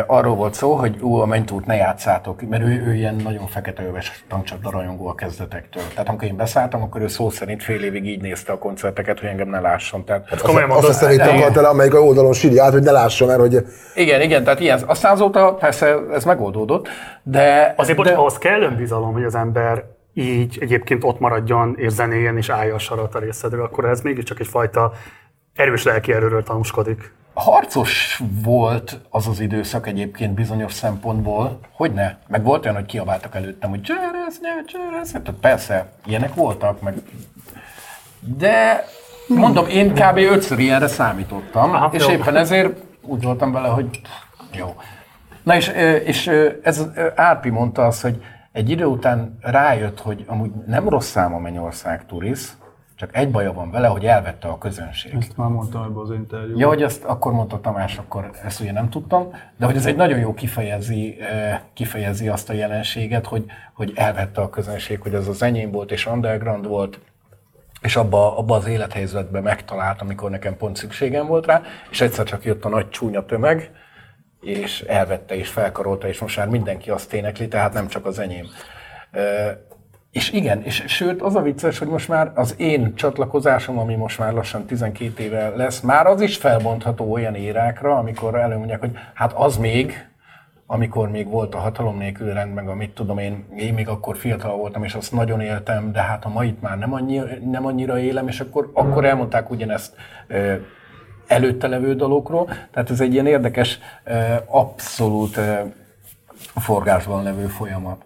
arról 0.07 0.35
volt 0.35 0.55
szó, 0.55 0.75
hogy 0.75 0.97
ú, 1.01 1.15
a 1.15 1.27
mentút 1.27 1.67
ne 1.67 1.75
játszátok, 1.75 2.43
mert 2.49 2.62
ő, 2.62 2.85
ő 2.86 2.94
ilyen 2.94 3.15
nagyon 3.15 3.47
feketeöves 3.47 4.25
tankcsapda 4.28 4.70
rajongó 4.70 5.07
a 5.09 5.15
kezdetektől. 5.15 5.83
Tehát 5.91 6.09
amikor 6.09 6.28
én 6.28 6.36
beszálltam, 6.36 6.83
akkor 6.83 7.01
ő 7.01 7.09
szó 7.09 7.31
szerint 7.31 7.62
fél 7.62 7.85
évig 7.85 8.07
így 8.07 8.20
nézte 8.20 8.53
a 8.53 8.59
koncerteket, 8.59 9.20
hogy 9.20 9.28
engem 9.28 9.49
ne 9.49 9.61
lásson. 9.61 10.05
Tehát, 10.05 10.31
Azt, 10.31 10.43
komolyan 10.43 10.70
azt 10.70 10.78
a 10.78 10.81
mondod? 10.81 11.01
szemét 11.01 11.19
Igen. 11.19 11.36
akarta 11.36 11.61
le, 11.61 11.69
amelyik 11.69 11.94
a 11.94 11.99
oldalon 11.99 12.33
sírja 12.33 12.65
át, 12.65 12.73
hogy 12.73 12.83
ne 12.83 12.91
lássa, 12.91 13.27
mert 13.27 13.41
hogy 13.41 13.67
igen, 13.94 14.20
igen, 14.20 14.44
tehát 14.44 14.61
ilyen. 14.61 14.81
Aztán 14.86 15.12
azóta 15.12 15.55
persze 15.55 15.97
ez 16.12 16.25
megoldódott, 16.25 16.89
de... 17.23 17.75
Azért 17.77 17.97
bocs, 17.97 18.09
de, 18.09 18.15
ahhoz 18.15 18.39
kell 18.39 18.62
önbizalom, 18.62 19.12
hogy 19.12 19.25
az 19.25 19.35
ember 19.35 19.85
így 20.15 20.59
egyébként 20.61 21.05
ott 21.05 21.20
maradjon, 21.20 21.75
és 21.78 21.93
zenéjen, 21.93 22.36
és 22.36 22.49
állja 22.49 22.75
a 22.75 22.78
sarat 22.78 23.15
a 23.15 23.19
részedről, 23.19 23.65
akkor 23.65 23.85
ez 23.85 24.01
mégiscsak 24.01 24.41
egyfajta 24.41 24.93
erős 25.55 25.85
lelki 25.85 26.12
erőről 26.12 26.43
tanúskodik. 26.43 27.12
Harcos 27.35 28.23
volt 28.45 29.01
az 29.11 29.29
az 29.29 29.41
időszak 29.41 29.87
egyébként 29.87 30.35
bizonyos 30.35 30.73
szempontból, 30.73 31.59
hogy 31.73 31.93
ne. 31.93 32.15
Meg 32.27 32.45
volt 32.45 32.65
olyan, 32.65 32.77
hogy 32.77 32.87
kiabáltak 32.87 33.35
előttem, 33.35 33.71
hogy 33.71 33.83
cseresznye, 33.83 34.49
cseresznye. 34.67 35.21
Tehát 35.21 35.41
persze, 35.41 35.93
ilyenek 36.07 36.35
voltak, 36.35 36.81
meg... 36.83 36.95
De 38.37 38.85
mondom, 39.29 39.67
én 39.69 39.95
kb. 39.95 40.17
ötször 40.17 40.59
ilyenre 40.59 40.87
számítottam, 40.87 41.75
Aha, 41.75 41.91
és 41.93 42.07
jó. 42.07 42.13
éppen 42.13 42.37
ezért 42.37 42.81
úgy 43.01 43.23
voltam 43.23 43.53
vele, 43.53 43.69
hogy 43.69 44.01
jó. 44.53 44.75
Na 45.43 45.57
és, 45.57 45.69
és 46.05 46.27
ez 46.63 46.87
Árpi 47.15 47.51
mondta 47.51 47.87
azt, 47.87 48.03
hogy 48.03 48.23
egy 48.53 48.71
idő 48.71 48.85
után 48.85 49.39
rájött, 49.41 50.01
hogy 50.01 50.25
amúgy 50.27 50.51
nem 50.67 50.89
rossz 50.89 51.11
szám 51.11 51.35
a 51.35 51.39
Mennyország 51.39 52.07
turisz, 52.07 52.57
csak 52.97 53.17
egy 53.17 53.31
baja 53.31 53.53
van 53.53 53.71
vele, 53.71 53.87
hogy 53.87 54.07
elvette 54.07 54.49
a 54.49 54.59
közönség. 54.59 55.15
Ezt 55.15 55.37
már 55.37 55.49
mondtam 55.49 55.83
ebben 55.83 55.97
az 55.97 56.11
interjúban. 56.11 56.59
Ja, 56.59 56.69
hogy 56.69 56.83
ezt 56.83 57.05
akkor 57.05 57.33
mondta 57.33 57.61
Tamás, 57.61 57.99
akkor 57.99 58.31
ezt 58.45 58.61
ugye 58.61 58.73
nem 58.73 58.91
tudtam, 58.91 59.31
de 59.57 59.67
hogy 59.67 59.77
ez 59.77 59.87
egy 59.87 59.97
nagyon 59.97 60.19
jó 60.19 60.35
kifejezi, 60.35 61.17
kifejezi 61.73 62.29
azt 62.29 62.51
a 62.51 62.53
jelenséget, 62.53 63.27
hogy, 63.27 63.45
hogy 63.75 63.93
elvette 63.95 64.41
a 64.41 64.51
közönség, 64.51 65.01
hogy 65.01 65.15
ez 65.15 65.29
az 65.29 65.43
enyém 65.43 65.71
volt 65.71 65.93
és 65.93 66.07
underground 66.07 66.67
volt, 66.67 67.01
és 67.81 67.97
abba, 67.97 68.39
abba 68.39 68.57
az 68.57 68.67
élethelyzetben 68.67 69.43
megtalált, 69.43 70.01
amikor 70.01 70.31
nekem 70.31 70.57
pont 70.57 70.77
szükségem 70.77 71.27
volt 71.27 71.47
rá, 71.47 71.63
és 71.91 72.01
egyszer 72.01 72.25
csak 72.25 72.45
jött 72.45 72.65
a 72.65 72.69
nagy 72.69 72.89
csúnya 72.89 73.25
tömeg, 73.25 73.71
és 74.41 74.81
elvette 74.81 75.35
és 75.35 75.49
felkarolta, 75.49 76.09
és 76.09 76.21
most 76.21 76.37
már 76.37 76.49
mindenki 76.49 76.91
azt 76.91 77.13
énekli, 77.13 77.49
tehát 77.49 77.73
nem 77.73 77.87
csak 77.87 78.07
az 78.07 78.19
enyém. 78.19 78.47
És 80.15 80.33
igen, 80.33 80.62
és 80.62 80.84
sőt, 80.86 81.23
az 81.23 81.34
a 81.34 81.43
vicces, 81.43 81.78
hogy 81.78 81.89
most 81.89 82.09
már 82.09 82.33
az 82.34 82.55
én 82.59 82.94
csatlakozásom, 82.94 83.78
ami 83.78 83.94
most 83.94 84.18
már 84.18 84.33
lassan 84.33 84.67
12 84.67 85.23
éve 85.23 85.49
lesz, 85.49 85.81
már 85.81 86.07
az 86.07 86.20
is 86.20 86.36
felbontható 86.36 87.12
olyan 87.12 87.34
érákra, 87.34 87.97
amikor 87.97 88.34
előmondják, 88.34 88.81
hogy 88.81 88.93
hát 89.15 89.33
az 89.33 89.57
még, 89.57 90.09
amikor 90.67 91.10
még 91.10 91.28
volt 91.28 91.55
a 91.55 91.59
hatalom 91.59 91.99
nélkül 91.99 92.33
rend, 92.33 92.55
meg 92.55 92.68
amit 92.68 92.94
tudom 92.94 93.18
én, 93.18 93.44
én 93.57 93.75
még 93.75 93.89
akkor 93.89 94.17
fiatal 94.17 94.57
voltam, 94.57 94.84
és 94.84 94.94
azt 94.94 95.12
nagyon 95.12 95.41
éltem, 95.41 95.93
de 95.93 96.01
hát 96.01 96.25
a 96.25 96.28
mait 96.28 96.60
már 96.60 96.78
nem, 96.78 96.93
annyi, 96.93 97.20
nem 97.51 97.67
annyira 97.67 97.99
élem, 97.99 98.28
és 98.28 98.41
akkor, 98.41 98.70
akkor 98.75 99.05
elmondták 99.05 99.51
ugyanezt 99.51 99.94
ö, 100.26 100.55
előtte 101.26 101.68
levő 101.68 101.94
dologról. 101.94 102.49
Tehát 102.70 102.91
ez 102.91 103.01
egy 103.01 103.12
ilyen 103.12 103.26
érdekes, 103.26 103.78
ö, 104.05 104.34
abszolút 104.47 105.36
ö, 105.36 105.52
forgásban 106.60 107.23
levő 107.23 107.47
folyamat. 107.47 108.02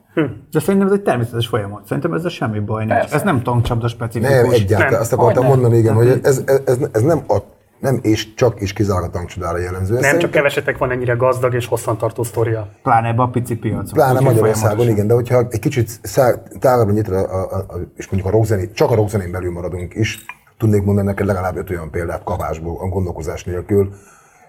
De 0.53 0.61
szerintem 0.61 0.89
ez 0.89 0.95
egy 0.95 1.03
természetes 1.03 1.47
folyamat. 1.47 1.87
Szerintem 1.87 2.13
ezzel 2.13 2.31
semmi 2.31 2.59
baj 2.59 2.85
nincs. 2.85 2.99
Persze. 2.99 3.15
Ez 3.15 3.23
nem 3.23 3.43
tankcsapda 3.43 3.89
specifikus. 3.89 4.37
nem, 4.37 4.51
egyáltalán. 4.51 4.93
Nem. 4.93 5.01
Azt 5.01 5.13
akartam 5.13 5.45
Hogyne. 5.45 5.61
mondani, 5.61 5.81
igen, 5.81 5.95
hogy 5.95 6.09
ez, 6.09 6.43
ez, 6.47 6.61
ez, 6.65 6.79
ez 6.93 7.03
nem, 7.03 7.23
a, 7.29 7.37
nem 7.81 7.99
és 8.03 8.35
csak 8.35 8.61
és 8.61 8.73
kizárólag 8.73 9.09
a 9.09 9.13
tankcsodára 9.13 9.59
jellemző. 9.59 9.93
Nem 9.93 10.03
csak 10.03 10.11
szerintem- 10.11 10.31
kevesetek 10.31 10.79
van 10.79 10.91
ennyire 10.91 11.13
gazdag 11.13 11.55
és 11.55 11.67
hosszantartó 11.67 12.23
sztoria. 12.23 12.69
Pláne 12.83 13.09
ebbe 13.09 13.23
a 13.23 13.29
pici 13.29 13.57
piacon. 13.57 13.93
Pláne 13.93 14.21
Magyarországon, 14.21 14.89
igen, 14.89 15.07
de 15.07 15.15
hogyha 15.15 15.47
egy 15.51 15.61
kicsit 15.61 16.01
távolabb 16.61 16.95
nyitva, 16.95 17.17
a, 17.17 17.55
a, 17.55 17.57
a, 17.57 17.79
és 17.97 18.09
mondjuk 18.11 18.33
a 18.33 18.37
rockzenét, 18.37 18.75
csak 18.75 18.91
a 18.91 18.95
rockzenén 18.95 19.31
belül 19.31 19.53
maradunk 19.53 19.95
is, 19.95 20.25
tudnék 20.59 20.83
mondani 20.83 21.07
neked 21.07 21.27
legalább 21.27 21.57
öt 21.57 21.71
olyan 21.71 21.91
példát 21.91 22.25
kapásból, 22.25 22.77
a 22.81 22.87
gondolkozás 22.87 23.45
nélkül, 23.45 23.89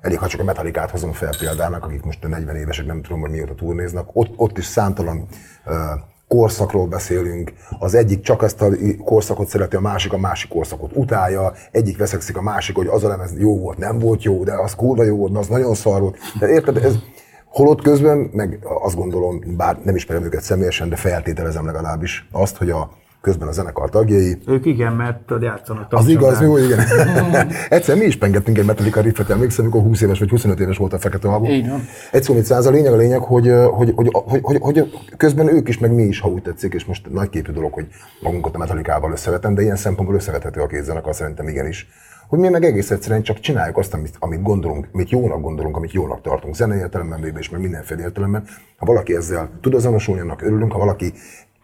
elég, 0.02 0.20
ha 0.20 0.28
csak 0.28 0.40
a 0.40 0.44
Metallicát 0.44 0.90
hozom 0.90 1.12
fel 1.12 1.34
példának, 1.40 1.84
akik 1.84 2.04
most 2.04 2.24
a 2.24 2.28
40 2.28 2.56
évesek, 2.56 2.86
nem 2.86 3.02
tudom, 3.02 3.20
hogy 3.20 3.30
mióta 3.30 3.56
turnéznak, 3.56 4.10
ott, 4.14 4.34
ott 4.36 4.58
is 4.58 4.66
számtalan 4.66 5.26
uh, 5.66 5.74
korszakról 6.28 6.88
beszélünk, 6.88 7.54
az 7.80 7.94
egyik 7.96 8.22
csak 8.22 8.44
ezt 8.44 8.62
a 8.62 8.70
korszakot 9.04 9.48
szereti, 9.48 9.76
a 9.76 9.80
másik 9.80 10.14
a 10.14 10.18
másik 10.18 10.50
korszakot 10.50 10.92
utálja, 10.96 11.54
egyik 11.72 11.98
veszekszik 11.98 12.38
a 12.38 12.42
másik, 12.42 12.76
hogy 12.76 12.88
az 12.88 13.04
a 13.04 13.08
lemez 13.08 13.38
jó 13.38 13.60
volt, 13.60 13.78
nem 13.78 14.00
volt 14.00 14.24
jó, 14.24 14.44
de 14.44 14.54
az 14.54 14.76
kurva 14.76 15.04
jó 15.04 15.16
volt, 15.18 15.38
az 15.38 15.48
nagyon 15.48 15.76
szar 15.76 16.02
volt. 16.02 16.18
De 16.40 16.48
érted, 16.48 16.78
ez, 16.78 16.96
Holott 17.46 17.82
közben, 17.82 18.18
meg 18.18 18.60
azt 18.84 18.96
gondolom, 18.96 19.42
bár 19.58 19.80
nem 19.84 19.96
ismerem 19.96 20.24
őket 20.24 20.42
személyesen, 20.42 20.90
de 20.90 20.96
feltételezem 20.96 21.66
legalábbis 21.66 22.28
azt, 22.32 22.58
hogy 22.58 22.70
a 22.70 22.92
közben 23.22 23.48
a 23.48 23.52
zenekar 23.52 23.90
tagjai, 23.90 24.38
Ők 24.48 24.66
igen, 24.66 24.94
mert 24.94 25.32
játszanak 25.42 25.94
az 25.94 26.08
igaz, 26.08 26.42
jó, 26.42 26.58
igen. 26.58 26.80
Egyszer 27.70 27.98
mi 27.98 28.06
is 28.06 28.18
pengettünk 28.18 28.58
egy 28.58 28.66
Metallica 28.66 29.02
riffet, 29.02 29.30
emlékszem, 29.30 29.66
amikor 29.66 29.82
20 29.82 30.02
éves 30.02 30.20
vagy 30.20 30.30
25 30.30 30.60
éves 30.60 30.78
volt 30.78 30.94
a 30.94 31.00
fekete. 31.00 31.40
Így 31.44 31.70
van. 31.70 31.82
Egy 32.12 32.24
szó, 32.24 32.42
száz, 32.42 32.66
a 32.66 32.72
lényeg 32.72 32.94
a 32.94 32.96
lényeg, 32.96 33.20
hogy, 33.20 33.52
hogy, 33.72 33.94
hogy, 33.96 34.10
hogy, 34.12 34.40
hogy, 34.42 34.58
hogy, 34.60 34.92
közben 35.18 35.48
ők 35.48 35.68
is, 35.68 35.78
meg 35.78 35.94
mi 35.94 36.04
is, 36.04 36.20
ha 36.20 36.30
úgy 36.30 36.42
tetszik, 36.42 36.74
és 36.74 36.86
most 36.86 37.12
nagyképű 37.12 37.52
dolog, 37.52 37.74
hogy 37.74 37.88
magunkat 38.22 38.56
a 38.56 38.58
Metallicával 38.58 39.12
összevetem, 39.12 39.56
de 39.56 39.62
ilyen 39.62 39.76
szempontból 39.76 40.18
összevethető 40.18 40.62
a 40.62 40.68
két 40.68 40.84
zenekar, 40.84 41.16
szerintem 41.16 41.48
igenis. 41.48 41.88
Hogy 42.28 42.40
mi 42.40 42.50
meg 42.50 42.64
egész 42.64 42.92
egyszerűen 42.92 43.22
csak 43.22 43.40
csináljuk 43.40 43.78
azt, 43.78 43.94
amit, 43.94 44.16
amit 44.20 44.42
gondolunk, 44.42 44.88
amit 44.94 45.10
jónak 45.10 45.42
gondolunk, 45.42 45.78
amit 45.78 45.92
jónak 45.92 46.22
tartunk, 46.22 46.56
zenei 46.56 46.78
értelemben 46.80 47.22
véve 47.22 47.40
és 47.40 47.50
meg 47.50 47.62
mindenféle 47.62 48.02
értelemben. 48.02 48.44
Ha 48.78 48.86
valaki 48.86 49.16
ezzel 49.16 49.50
tud 49.62 49.74
azonosulni, 49.74 50.22
annak 50.22 50.42
örülünk, 50.42 50.72
ha 50.72 50.78
valaki 50.78 51.14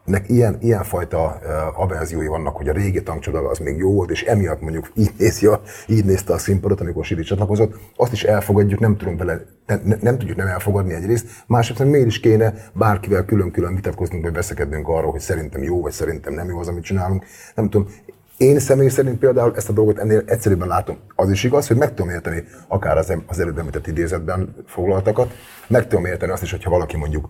nek 0.06 0.28
ilyen, 0.28 0.58
ilyen 0.60 0.84
fajta 0.84 1.40
averziói 1.74 2.26
vannak, 2.26 2.56
hogy 2.56 2.68
a 2.68 2.72
régi 2.72 3.02
tankcsoda 3.02 3.48
az 3.48 3.58
még 3.58 3.76
jó 3.76 3.92
volt, 3.92 4.10
és 4.10 4.22
emiatt 4.22 4.60
mondjuk 4.60 4.90
így, 4.94 5.10
nézi 5.18 5.46
a, 5.46 5.60
így 5.86 6.04
nézte 6.04 6.32
a 6.32 6.38
színpadot, 6.38 6.80
amikor 6.80 7.04
Siri 7.04 7.22
csatlakozott, 7.22 7.74
azt 7.96 8.12
is 8.12 8.24
elfogadjuk, 8.24 8.80
nem 8.80 8.96
tudunk 8.96 9.18
vele, 9.18 9.40
nem, 9.66 9.98
nem, 10.00 10.18
tudjuk 10.18 10.36
nem 10.36 10.46
elfogadni 10.46 10.94
egyrészt, 10.94 11.26
másrészt 11.46 11.84
miért 11.84 12.06
is 12.06 12.20
kéne 12.20 12.54
bárkivel 12.72 13.24
külön-külön 13.24 13.74
vitatkoznunk, 13.74 14.24
vagy 14.24 14.32
veszekednünk 14.32 14.88
arról, 14.88 15.10
hogy 15.10 15.20
szerintem 15.20 15.62
jó, 15.62 15.80
vagy 15.80 15.92
szerintem 15.92 16.34
nem 16.34 16.48
jó 16.48 16.58
az, 16.58 16.68
amit 16.68 16.84
csinálunk. 16.84 17.24
Nem 17.54 17.70
tudom, 17.70 17.88
én 18.36 18.58
személy 18.58 18.88
szerint 18.88 19.18
például 19.18 19.52
ezt 19.56 19.68
a 19.68 19.72
dolgot 19.72 19.98
ennél 19.98 20.22
egyszerűbben 20.26 20.68
látom. 20.68 20.96
Az 21.14 21.30
is 21.30 21.44
igaz, 21.44 21.66
hogy 21.66 21.76
meg 21.76 21.94
tudom 21.94 22.10
érteni 22.10 22.44
akár 22.68 22.96
az, 22.96 23.12
az 23.26 23.40
előbb 23.40 23.58
említett 23.58 23.86
idézetben 23.86 24.54
foglaltakat, 24.66 25.34
meg 25.68 25.88
tudom 25.88 26.04
érteni 26.04 26.32
azt 26.32 26.42
is, 26.42 26.50
hogyha 26.50 26.70
valaki 26.70 26.96
mondjuk 26.96 27.28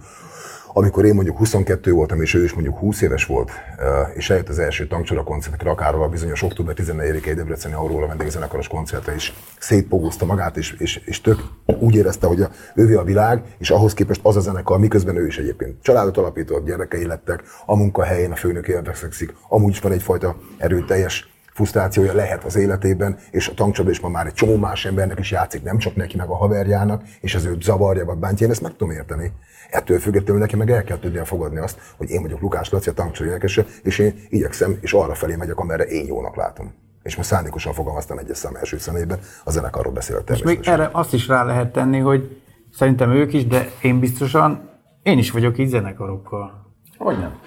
amikor 0.79 1.05
én 1.05 1.15
mondjuk 1.15 1.37
22 1.37 1.93
voltam, 1.93 2.21
és 2.21 2.35
ő 2.35 2.45
is 2.45 2.53
mondjuk 2.53 2.79
20 2.79 3.01
éves 3.01 3.25
volt, 3.25 3.51
és 4.15 4.31
eljött 4.31 4.49
az 4.49 4.59
első 4.59 4.87
tankcsoda 4.87 5.23
koncertre, 5.23 5.71
akár 5.71 5.95
a 5.95 6.09
bizonyos 6.09 6.43
október 6.43 6.75
14-i 6.79 7.33
Debreceni 7.35 7.75
Aurora 7.75 8.07
vendégzenekaros 8.07 8.69
koncertre 8.69 9.15
is 9.15 9.33
szétpogózta 9.59 10.25
magát, 10.25 10.57
és, 10.57 10.75
és, 10.79 10.97
és 11.05 11.21
tök 11.21 11.39
úgy 11.79 11.95
érezte, 11.95 12.27
hogy 12.27 12.41
a, 12.41 12.51
ővé 12.75 12.95
a 12.95 13.03
világ, 13.03 13.43
és 13.59 13.71
ahhoz 13.71 13.95
képest 13.95 14.21
az 14.23 14.37
a 14.37 14.41
zenekar, 14.41 14.79
miközben 14.79 15.17
ő 15.17 15.27
is 15.27 15.39
egyébként 15.39 15.83
családot 15.83 16.17
alapított, 16.17 16.67
gyerekei 16.67 17.07
lettek, 17.07 17.43
a 17.67 17.77
munkahelyén 17.77 18.33
a 18.33 18.37
főnökével 18.37 18.83
veszekszik, 18.83 19.35
amúgy 19.49 19.71
is 19.71 19.81
van 19.81 19.93
egyfajta 19.93 20.37
erőteljes 20.59 21.36
frusztrációja 21.57 22.15
lehet 22.15 22.45
az 22.45 22.57
életében, 22.57 23.19
és 23.31 23.49
a 23.49 23.55
tankcsapda 23.55 23.91
is 23.91 24.01
ma 24.01 24.09
már 24.09 24.27
egy 24.27 24.33
csomó 24.33 24.57
más 24.57 24.85
embernek 24.85 25.19
is 25.19 25.31
játszik, 25.31 25.63
nem 25.63 25.79
csak 25.79 25.97
neki 25.97 26.17
meg 26.17 26.29
a 26.29 26.37
haverjának, 26.37 27.03
és 27.21 27.35
ez 27.35 27.45
őt 27.45 27.63
zavarja 27.63 28.05
vagy 28.05 28.17
bántja, 28.17 28.47
én 28.47 28.53
ezt 28.53 28.63
meg 28.63 28.73
tudom 28.77 28.91
érteni. 28.91 29.33
Ettől 29.71 29.99
függetlenül 29.99 30.41
neki 30.41 30.57
meg 30.57 30.71
el 30.71 30.85
kell 30.85 30.99
tudnia 30.99 31.25
fogadni 31.25 31.59
azt, 31.59 31.79
hogy 31.97 32.11
én 32.11 32.23
vagyok 32.23 32.41
Lukás 32.41 32.71
Laci, 32.71 32.89
a 32.89 32.93
tankcsapda 32.93 33.31
énekese, 33.31 33.65
és 33.83 33.99
én 33.99 34.15
igyekszem, 34.29 34.79
és 34.81 34.93
arra 34.93 35.15
felé 35.15 35.37
megyek, 35.37 35.59
amerre 35.59 35.85
én 35.85 36.07
jónak 36.07 36.37
látom. 36.37 36.73
és 37.03 37.17
most 37.17 37.29
szándékosan 37.29 37.73
fogalmaztam 37.73 38.19
egyes 38.19 38.37
szám 38.37 38.55
első 38.55 38.79
személyben, 38.79 39.19
a 39.45 39.51
zenekarról 39.51 39.93
beszélek 39.93 40.31
És 40.31 40.43
még 40.43 40.61
erre 40.63 40.89
azt 40.93 41.13
is 41.13 41.29
rá 41.29 41.45
lehet 41.45 41.73
tenni, 41.73 41.99
hogy 41.99 42.43
szerintem 42.73 43.11
ők 43.11 43.33
is, 43.33 43.47
de 43.47 43.69
én 43.83 44.01
biztosan, 44.01 44.71
én 45.03 45.19
is 45.19 45.31
vagyok 45.31 45.59
így 45.59 45.69
zenekarokkal. 45.69 46.75
Hogy 46.99 47.19
nem? 47.19 47.39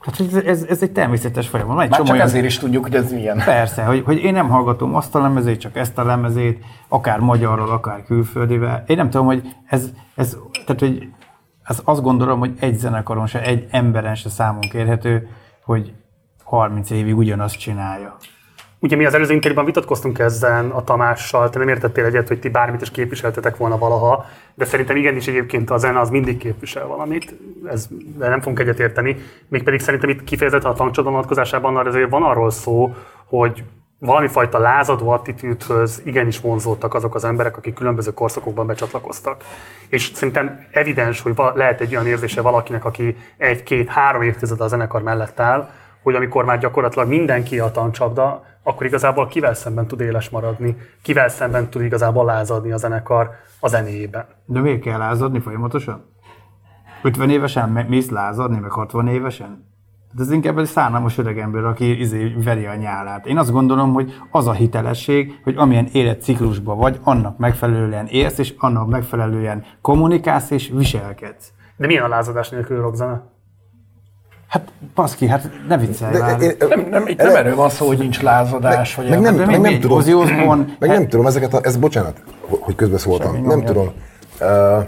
Tehát 0.00 0.46
ez, 0.46 0.62
ez, 0.62 0.82
egy 0.82 0.92
természetes 0.92 1.48
folyamat. 1.48 1.82
Egy 1.82 1.90
Már 1.90 1.98
csak 2.00 2.08
olyan- 2.12 2.26
ezért 2.26 2.44
is 2.44 2.58
tudjuk, 2.58 2.82
hogy 2.82 2.94
ez 2.94 3.12
milyen. 3.12 3.42
Persze, 3.44 3.84
hogy, 3.84 4.02
hogy 4.04 4.16
én 4.18 4.32
nem 4.32 4.48
hallgatom 4.48 4.94
azt 4.94 5.14
a 5.14 5.20
lemezét, 5.20 5.60
csak 5.60 5.76
ezt 5.76 5.98
a 5.98 6.04
lemezét, 6.04 6.64
akár 6.88 7.18
magyarról, 7.18 7.70
akár 7.70 8.04
külföldivel. 8.04 8.84
Én 8.86 8.96
nem 8.96 9.10
tudom, 9.10 9.26
hogy 9.26 9.48
ez, 9.66 9.90
ez 10.14 10.36
tehát, 10.64 10.80
hogy 10.80 11.08
ez 11.62 11.80
azt 11.84 12.02
gondolom, 12.02 12.38
hogy 12.38 12.54
egy 12.60 12.78
zenekaron 12.78 13.26
se, 13.26 13.42
egy 13.42 13.66
emberen 13.70 14.14
se 14.14 14.28
számon 14.28 14.60
kérhető, 14.60 15.28
hogy 15.64 15.92
30 16.44 16.90
évig 16.90 17.16
ugyanazt 17.16 17.58
csinálja. 17.58 18.16
Ugye 18.86 18.96
mi 18.96 19.04
az 19.04 19.14
előző 19.14 19.32
interjúban 19.32 19.64
vitatkoztunk 19.64 20.18
ezzel 20.18 20.70
a 20.70 20.84
Tamással, 20.84 21.50
te 21.50 21.58
nem 21.58 21.68
értettél 21.68 22.04
egyet, 22.04 22.28
hogy 22.28 22.40
ti 22.40 22.48
bármit 22.48 22.80
is 22.80 22.90
képviseltetek 22.90 23.56
volna 23.56 23.78
valaha, 23.78 24.26
de 24.54 24.64
szerintem 24.64 24.96
igenis 24.96 25.26
egyébként 25.26 25.70
a 25.70 25.76
zene 25.76 26.00
az 26.00 26.10
mindig 26.10 26.38
képvisel 26.38 26.86
valamit, 26.86 27.34
ez, 27.70 27.88
de 28.16 28.28
nem 28.28 28.40
fogunk 28.40 28.58
egyet 28.58 28.78
érteni. 28.78 29.16
Mégpedig 29.48 29.80
szerintem 29.80 30.10
itt 30.10 30.24
kifejezetten 30.24 30.70
a 30.70 30.74
tankcsoda 30.74 31.10
vonatkozásában 31.10 31.86
azért 31.86 32.10
van 32.10 32.22
arról 32.22 32.50
szó, 32.50 32.94
hogy 33.24 33.64
valami 33.98 34.28
fajta 34.28 34.58
lázadó 34.58 35.08
attitűdhöz 35.08 36.02
igenis 36.04 36.40
vonzódtak 36.40 36.94
azok 36.94 37.14
az 37.14 37.24
emberek, 37.24 37.56
akik 37.56 37.74
különböző 37.74 38.12
korszakokban 38.12 38.66
becsatlakoztak. 38.66 39.44
És 39.88 40.10
szerintem 40.14 40.66
evidens, 40.70 41.20
hogy 41.20 41.34
lehet 41.54 41.80
egy 41.80 41.92
olyan 41.94 42.06
érzése 42.06 42.40
valakinek, 42.40 42.84
aki 42.84 43.16
egy, 43.36 43.62
két, 43.62 43.88
három 43.88 44.22
évtized 44.22 44.60
a 44.60 44.68
zenekar 44.68 45.02
mellett 45.02 45.40
áll, 45.40 45.68
hogy 46.02 46.14
amikor 46.14 46.44
már 46.44 46.58
gyakorlatilag 46.58 47.08
mindenki 47.08 47.58
a 47.58 47.70
tancsapda, 47.70 48.44
akkor 48.66 48.86
igazából 48.86 49.26
kivel 49.26 49.54
szemben 49.54 49.86
tud 49.86 50.00
éles 50.00 50.28
maradni, 50.28 50.76
kivel 51.02 51.28
szemben 51.28 51.70
tud 51.70 51.82
igazából 51.82 52.24
lázadni 52.24 52.72
a 52.72 52.76
zenekar 52.76 53.30
a 53.60 53.68
zenéjében. 53.68 54.26
De 54.44 54.60
miért 54.60 54.80
kell 54.80 54.98
lázadni 54.98 55.40
folyamatosan? 55.40 56.04
50 57.02 57.30
évesen 57.30 57.68
mész 57.88 58.10
lázadni, 58.10 58.58
meg 58.58 58.70
60 58.70 59.08
évesen? 59.08 59.74
De 60.12 60.22
ez 60.22 60.30
inkább 60.30 60.58
egy 60.58 60.66
szánalmas 60.66 61.18
öreg 61.18 61.38
ember, 61.38 61.64
aki 61.64 62.00
izé 62.00 62.34
veri 62.44 62.66
a 62.66 62.74
nyálát. 62.74 63.26
Én 63.26 63.38
azt 63.38 63.52
gondolom, 63.52 63.92
hogy 63.92 64.12
az 64.30 64.46
a 64.46 64.52
hitelesség, 64.52 65.40
hogy 65.44 65.56
amilyen 65.56 65.88
életciklusban 65.92 66.78
vagy, 66.78 66.98
annak 67.02 67.38
megfelelően 67.38 68.06
élsz, 68.06 68.38
és 68.38 68.54
annak 68.58 68.88
megfelelően 68.88 69.64
kommunikálsz 69.80 70.50
és 70.50 70.68
viselkedsz. 70.74 71.52
De 71.76 71.86
milyen 71.86 72.04
a 72.04 72.08
lázadás 72.08 72.48
nélkül 72.48 72.80
rockzene? 72.80 73.35
Hát 74.48 74.72
baszki, 74.94 75.26
hát 75.28 75.50
ne 75.68 75.78
viccelj 75.78 76.12
De 76.12 76.18
már. 76.18 76.40
én- 76.42 76.56
Nem, 76.68 76.86
nem, 76.90 77.06
itt 77.06 77.18
nem 77.22 77.36
erről 77.36 77.54
van 77.56 77.70
szó, 77.70 77.86
hogy 77.86 77.98
nincs 77.98 78.22
lázadás, 78.22 78.94
vagy 78.94 79.08
meg 79.08 79.20
nem, 79.20 79.34
meg 79.34 79.46
nem 79.48 79.60
mi? 79.60 79.78
tudom, 79.78 79.96
Ozzy 79.96 80.14
Osbourne? 80.14 80.64
meg 80.78 80.88
Hát- 80.88 80.98
nem 80.98 81.08
tudom 81.08 81.26
ezeket, 81.26 81.54
a, 81.54 81.60
ez 81.62 81.76
bocsánat, 81.76 82.22
hogy 82.60 82.74
közbeszóltam, 82.74 83.34
Semmi 83.34 83.46
nem 83.46 83.64
tudom. 83.64 83.92
Uh, 84.40 84.84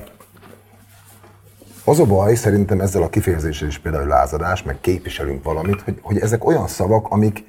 az 1.84 1.98
a 2.00 2.04
baj 2.04 2.34
szerintem 2.34 2.80
ezzel 2.80 3.02
a 3.02 3.08
kifejezéssel 3.08 3.68
is 3.68 3.78
például 3.78 4.06
lázadás, 4.06 4.62
meg 4.62 4.76
képviselünk 4.80 5.44
valamit, 5.44 5.80
hogy, 5.82 5.98
hogy 6.02 6.18
ezek 6.18 6.44
olyan 6.46 6.66
szavak, 6.66 7.06
amik, 7.08 7.44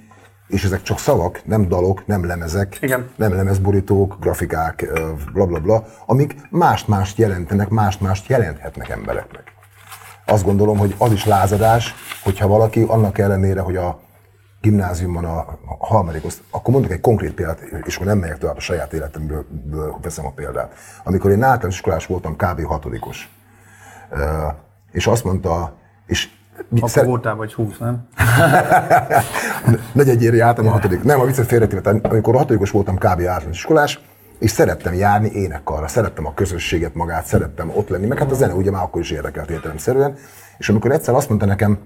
és 0.48 0.64
ezek 0.64 0.82
csak 0.82 1.00
szavak, 1.00 1.42
nem 1.46 1.68
dalok, 1.68 2.06
nem 2.08 2.26
lemezek, 2.26 2.78
Igen. 2.82 3.10
nem 3.16 3.34
lemezborítók, 3.36 4.18
grafikák, 4.20 4.82
ö, 4.94 5.10
bla 5.34 5.46
bla 5.46 5.60
bla, 5.60 5.84
amik 6.06 6.36
mást-mást 6.50 7.18
jelentenek, 7.18 7.70
mást-mást 7.70 8.28
jelenthetnek 8.28 8.90
embereknek. 8.90 9.44
Azt 10.30 10.44
gondolom, 10.44 10.78
hogy 10.78 10.96
az 10.98 11.12
is 11.12 11.26
lázadás, 11.26 11.96
hogyha 12.24 12.48
valaki 12.48 12.86
annak 12.88 13.18
ellenére, 13.18 13.62
hogy 13.62 13.76
a 13.76 14.00
gimnáziumban 14.62 15.26
a 15.26 15.46
harmadik 15.80 16.24
akkor 16.50 16.74
mondok 16.74 16.92
egy 16.92 17.02
konkrét 17.02 17.34
példát, 17.34 17.60
és 17.86 17.96
akkor 17.96 18.08
nem 18.08 18.18
megyek 18.18 18.38
tovább 18.38 18.58
a 18.58 18.60
saját 18.60 18.94
életemből 18.94 19.46
ből 19.50 19.98
veszem 20.02 20.26
a 20.26 20.32
példát. 20.32 20.74
Amikor 21.04 21.32
én 21.32 21.44
általános 21.44 21.76
iskolás 21.76 22.06
voltam, 22.06 22.36
kb. 22.36 22.64
hatodikos, 22.66 23.30
és 24.92 25.08
azt 25.08 25.24
mondta, 25.24 25.74
és 26.06 26.30
Akkor 26.78 26.90
szer- 26.90 27.06
voltál 27.06 27.36
vagy 27.36 27.54
20, 27.54 27.78
nem? 27.78 28.08
negyedjére 29.94 30.36
jártam 30.36 30.68
a 30.68 30.72
hatodik. 30.72 31.04
Nem, 31.04 31.20
a 31.20 31.26
viccet 31.26 31.46
félretéve, 31.46 32.00
amikor 32.02 32.36
a 32.36 32.38
hatodikos 32.38 32.72
voltam 32.72 32.96
kb. 32.96 33.06
általános 33.06 33.58
iskolás, 33.58 34.00
és 34.40 34.52
szerettem 34.52 34.94
járni 34.94 35.30
énekkarra, 35.32 35.88
szerettem 35.88 36.26
a 36.26 36.34
közösséget 36.34 36.94
magát, 36.94 37.26
szerettem 37.26 37.70
ott 37.70 37.90
lenni, 37.90 38.06
meg 38.06 38.18
hát 38.18 38.32
a 38.32 38.36
zene 38.36 38.54
ugye 38.54 38.72
már 38.72 38.84
akkor 38.84 39.02
is 39.02 39.12
érdekelt 39.12 39.50
értelemszerűen. 39.50 40.16
És 40.58 40.70
amikor 40.70 40.92
egyszer 40.92 41.14
azt 41.14 41.30
mondta 41.30 41.46
nekem 41.46 41.80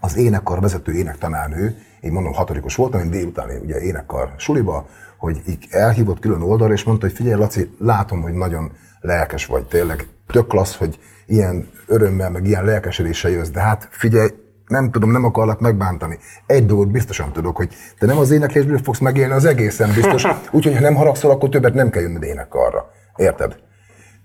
az 0.00 0.16
énekkar 0.16 0.60
vezető 0.60 0.92
énektanárnő, 0.92 1.78
én 2.00 2.12
mondom 2.12 2.32
hatodikos 2.32 2.74
voltam, 2.74 3.00
én 3.00 3.10
délutáni 3.10 3.56
ugye 3.56 3.80
énekkar 3.80 4.34
suliba, 4.36 4.86
hogy 5.18 5.42
így 5.48 5.66
elhívott 5.70 6.20
külön 6.20 6.42
oldalra, 6.42 6.72
és 6.72 6.84
mondta, 6.84 7.06
hogy 7.06 7.14
figyelj 7.14 7.38
Laci, 7.38 7.74
látom, 7.78 8.22
hogy 8.22 8.32
nagyon 8.32 8.72
lelkes 9.00 9.46
vagy, 9.46 9.66
tényleg 9.66 10.06
tök 10.26 10.46
klassz, 10.46 10.76
hogy 10.76 10.98
ilyen 11.26 11.68
örömmel, 11.86 12.30
meg 12.30 12.46
ilyen 12.46 12.64
lelkesedéssel 12.64 13.30
jössz, 13.30 13.48
de 13.48 13.60
hát 13.60 13.88
figyelj, 13.90 14.28
nem 14.70 14.90
tudom, 14.90 15.10
nem 15.10 15.24
akarlak 15.24 15.60
megbántani. 15.60 16.18
Egy 16.46 16.66
dolgot 16.66 16.90
biztosan 16.90 17.32
tudok, 17.32 17.56
hogy 17.56 17.74
te 17.98 18.06
nem 18.06 18.18
az 18.18 18.30
éneklésből 18.30 18.78
fogsz 18.78 18.98
megélni 18.98 19.32
az 19.32 19.44
egészen 19.44 19.92
biztos, 19.94 20.24
úgyhogy 20.56 20.74
ha 20.74 20.80
nem 20.80 20.94
haragszol, 20.94 21.30
akkor 21.30 21.48
többet 21.48 21.74
nem 21.74 21.90
kell 21.90 22.02
jönnöd 22.02 22.22
énekkarra. 22.22 22.90
Érted? 23.16 23.56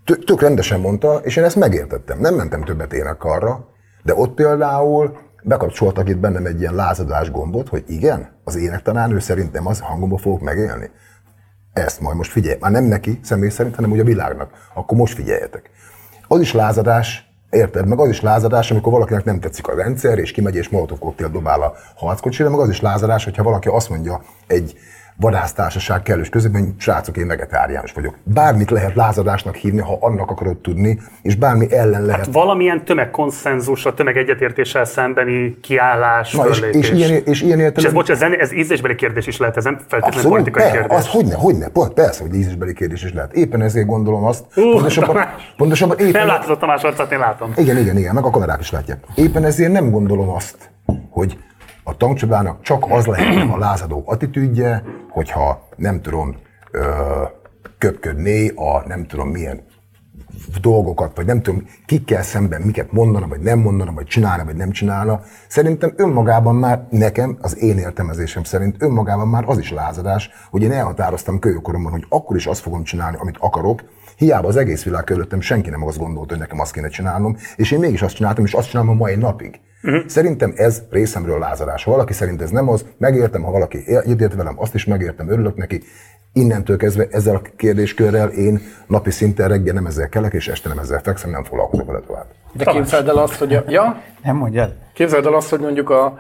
Tö- 0.06 0.26
tök 0.26 0.42
rendesen 0.42 0.80
mondta, 0.80 1.16
és 1.24 1.36
én 1.36 1.44
ezt 1.44 1.56
megértettem. 1.56 2.20
Nem 2.20 2.36
mentem 2.36 2.64
többet 2.64 2.94
énekkarra, 2.94 3.68
de 4.04 4.16
ott 4.16 4.34
például 4.34 5.18
bekapcsoltak 5.44 6.10
itt 6.10 6.18
bennem 6.18 6.46
egy 6.46 6.60
ilyen 6.60 6.76
lázadás 6.76 7.32
gombot, 7.32 7.70
hogy 7.70 7.84
igen, 7.88 8.40
az 8.44 8.56
énektanárnő 8.56 9.20
szerint 9.20 9.52
nem 9.52 9.68
az 9.68 9.80
hangomba 9.80 10.18
fogok 10.18 10.42
megélni. 10.42 10.90
Ezt 11.74 12.00
majd 12.00 12.18
most 12.18 12.32
figyelj, 12.32 12.58
már 12.60 12.72
nem 12.72 12.84
neki 12.84 13.20
személy 13.24 13.50
szerint, 13.50 13.76
hanem 13.76 13.92
úgy 13.92 14.00
a 14.00 14.04
világnak. 14.04 14.52
Akkor 14.74 14.98
most 14.98 15.14
figyeljetek. 15.14 15.70
Az 16.28 16.42
is 16.42 16.54
lázadás, 16.54 17.35
érted? 17.50 17.88
Meg 17.88 18.00
az 18.00 18.10
is 18.10 18.22
lázadás, 18.22 18.72
amikor 18.72 18.92
valakinek 18.92 19.24
nem 19.24 19.40
tetszik 19.40 19.68
a 19.68 19.76
rendszer, 19.76 20.18
és 20.18 20.32
kimegy 20.32 20.56
és 20.56 20.70
molotov 20.70 21.00
koktél 21.00 21.30
dobál 21.30 21.62
a 21.62 21.74
harckocsira, 21.96 22.50
meg 22.50 22.60
az 22.60 22.70
is 22.70 22.82
lázadás, 22.82 23.24
hogyha 23.24 23.44
valaki 23.44 23.68
azt 23.68 23.90
mondja 23.90 24.22
egy 24.48 24.78
vadásztársaság 25.18 26.02
kellős 26.02 26.30
közében, 26.30 26.76
srácok, 26.78 27.18
én 27.18 27.28
vegetáriánus 27.28 27.92
vagyok. 27.92 28.16
Bármit 28.24 28.70
lehet 28.70 28.96
lázadásnak 28.96 29.56
hívni, 29.56 29.80
ha 29.80 29.98
annak 30.00 30.30
akarod 30.30 30.58
tudni, 30.58 31.00
és 31.22 31.36
bármi 31.36 31.74
ellen 31.74 32.06
lehet. 32.06 32.28
Valamilyen 32.32 32.86
tömegkonszenzus, 32.86 33.86
a 33.86 33.94
tömegegyetértéssel 33.94 34.86
szembeni 34.86 35.58
kiállás, 35.62 36.32
Na, 36.32 36.48
és, 36.48 36.60
és, 36.72 36.92
ilyen, 36.92 37.22
és 37.26 37.42
ilyen 37.42 37.60
És 37.60 37.66
ez, 37.66 37.66
értelemben... 37.66 37.94
bocs, 37.94 38.10
ez, 38.10 38.22
ez 38.22 38.52
ízlésbeli 38.54 38.96
kérdés 38.96 39.28
is 39.28 39.38
lehet, 39.38 39.58
ez 39.58 39.64
nem 39.64 39.74
feltétlenül 39.88 40.08
Abszolút, 40.08 40.32
politikai 40.38 40.64
per, 40.64 40.72
kérdés. 40.72 40.98
az 40.98 41.08
hogyne, 41.08 41.36
hogyne, 41.36 41.68
pont, 41.68 41.94
persze, 41.94 42.24
hogy 42.24 42.36
ízésbeli 42.36 42.74
kérdés 42.74 43.04
is 43.04 43.14
lehet. 43.14 43.34
Éppen 43.34 43.62
ezért 43.62 43.86
gondolom 43.86 44.24
azt, 44.24 44.44
Ú, 44.56 44.62
pontosabban, 44.72 45.16
Tamás! 45.16 45.54
pontosabban 45.58 45.98
éppen, 45.98 46.12
Nem 46.12 46.28
látod 46.28 46.50
a 46.50 46.58
Tamás 46.58 46.82
arcát, 46.84 47.12
én 47.12 47.20
látom. 47.20 47.54
Igen, 47.56 47.78
igen, 47.78 47.98
igen, 47.98 48.14
meg 48.14 48.24
a 48.24 48.30
kamerák 48.30 48.60
is 48.60 48.72
látják. 48.72 49.00
Éppen 49.16 49.46
ezért 49.46 49.72
nem 49.72 49.92
gondolom 49.92 50.30
azt, 50.30 50.58
hogy 51.10 51.38
a 51.88 51.98
tankcsapdának 51.98 52.62
csak 52.62 52.86
az 52.90 53.06
lehet 53.06 53.50
a 53.50 53.58
lázadó 53.58 54.04
attitűdje, 54.06 54.84
hogyha 55.10 55.68
nem 55.76 56.02
tudom 56.02 56.36
ö, 56.72 56.84
köpködné 57.78 58.48
a 58.56 58.88
nem 58.88 59.06
tudom 59.08 59.30
milyen 59.30 59.64
dolgokat, 60.62 61.16
vagy 61.16 61.26
nem 61.26 61.42
tudom, 61.42 61.64
kikkel 61.86 62.24
szemben 62.24 62.62
miket 62.62 62.92
mondana, 62.92 63.28
vagy 63.28 63.40
nem 63.40 63.60
mondana, 63.60 63.92
vagy 63.92 64.06
csinálna, 64.06 64.46
vagy 64.46 64.56
nem 64.56 64.72
csinálna. 64.72 65.22
Szerintem 65.48 65.94
önmagában 65.96 66.56
már 66.56 66.88
nekem, 66.90 67.38
az 67.42 67.58
én 67.58 67.78
értelmezésem 67.78 68.44
szerint 68.44 68.76
önmagában 68.80 69.28
már 69.28 69.44
az 69.48 69.58
is 69.58 69.72
lázadás, 69.72 70.30
hogy 70.50 70.62
én 70.62 70.72
elhatároztam 70.72 71.40
kölyökoromban, 71.40 71.92
hogy 71.92 72.06
akkor 72.10 72.36
is 72.36 72.46
azt 72.46 72.62
fogom 72.62 72.84
csinálni, 72.84 73.18
amit 73.20 73.38
akarok, 73.40 73.84
Hiába 74.16 74.48
az 74.48 74.56
egész 74.56 74.84
világ 74.84 75.04
körülöttem 75.04 75.42
senki 75.42 75.70
nem 75.70 75.84
azt 75.84 75.98
gondolta, 75.98 76.30
hogy 76.30 76.40
nekem 76.40 76.60
azt 76.60 76.72
kéne 76.72 76.88
csinálnom, 76.88 77.38
és 77.56 77.72
én 77.72 77.80
mégis 77.80 78.02
azt 78.02 78.16
csináltam, 78.16 78.46
és 78.46 78.54
azt 78.54 78.70
csinálom 78.70 78.92
a 78.92 78.94
mai 78.94 79.16
napig. 79.16 79.60
Uh-huh. 79.86 80.08
Szerintem 80.08 80.54
ez 80.56 80.84
részemről 80.90 81.40
lázadás. 81.40 81.84
Ha 81.84 81.92
valaki 81.92 82.14
szerint 82.14 82.42
ez 82.42 82.50
nem 82.50 82.70
az, 82.70 82.86
megértem, 82.98 83.42
ha 83.42 83.52
valaki 83.52 83.84
egyetért 83.88 84.36
velem, 84.36 84.60
azt 84.60 84.74
is 84.74 84.86
megértem, 84.86 85.30
örülök 85.30 85.56
neki. 85.56 85.82
Innentől 86.34 86.78
kezdve 86.78 87.08
ezzel 87.12 87.36
a 87.36 87.42
kérdéskörrel 87.56 88.30
én 88.30 88.62
napi 88.88 89.12
szinten 89.12 89.48
reggel 89.48 89.74
nem 89.74 89.86
ezzel 89.86 90.10
kelek, 90.10 90.34
és 90.34 90.48
este 90.48 90.70
nem 90.70 90.78
ezzel 90.78 91.00
fekszem, 91.04 91.30
nem 91.30 91.44
foglalkozok 91.44 91.86
vele 91.86 92.00
tovább. 92.00 92.26
De 92.54 92.64
képzeld 92.66 93.08
el 93.08 93.18
azt, 93.18 93.36
hogy 93.36 93.54
a, 93.54 93.64
ja, 93.68 94.02
Nem 94.24 94.36
mondjad? 94.36 94.74
képzeld 94.94 95.26
el 95.26 95.34
azt, 95.34 95.50
hogy 95.50 95.60
mondjuk 95.60 95.90
a, 95.90 96.20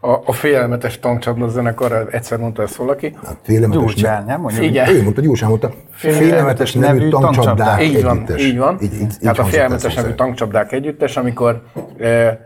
a, 0.00 0.22
a 0.24 0.32
félelmetes 0.32 0.98
tankcsapda 0.98 1.48
zenekar, 1.48 2.08
egyszer 2.10 2.38
mondta 2.38 2.62
ezt 2.62 2.74
valaki. 2.74 3.16
Hát 3.24 3.36
félelmetes, 3.42 3.82
Gyurcsán, 3.82 4.24
nem 4.24 4.40
mondjad? 4.40 4.64
Igen. 4.64 4.88
Ő 4.88 5.02
mondta, 5.02 5.20
Gyurcsán 5.20 5.48
mondta, 5.48 5.70
félelmetes 5.90 6.72
nevű 6.72 6.98
nevű 6.98 7.08
tankcsapdák 7.08 7.44
tankcsapdák. 7.44 7.82
Így 7.82 8.02
van, 8.02 8.16
együttes. 8.16 8.42
így 8.42 8.58
van. 8.58 8.78
Így, 8.80 8.94
így, 8.94 9.00
így 9.00 9.18
Tehát 9.20 9.38
a 9.38 9.44
félelmetes 9.44 9.94
nevű 9.94 10.12
tankcsapdák 10.12 10.72
együttes, 10.72 11.16
amikor 11.16 11.62
eh, 11.98 12.36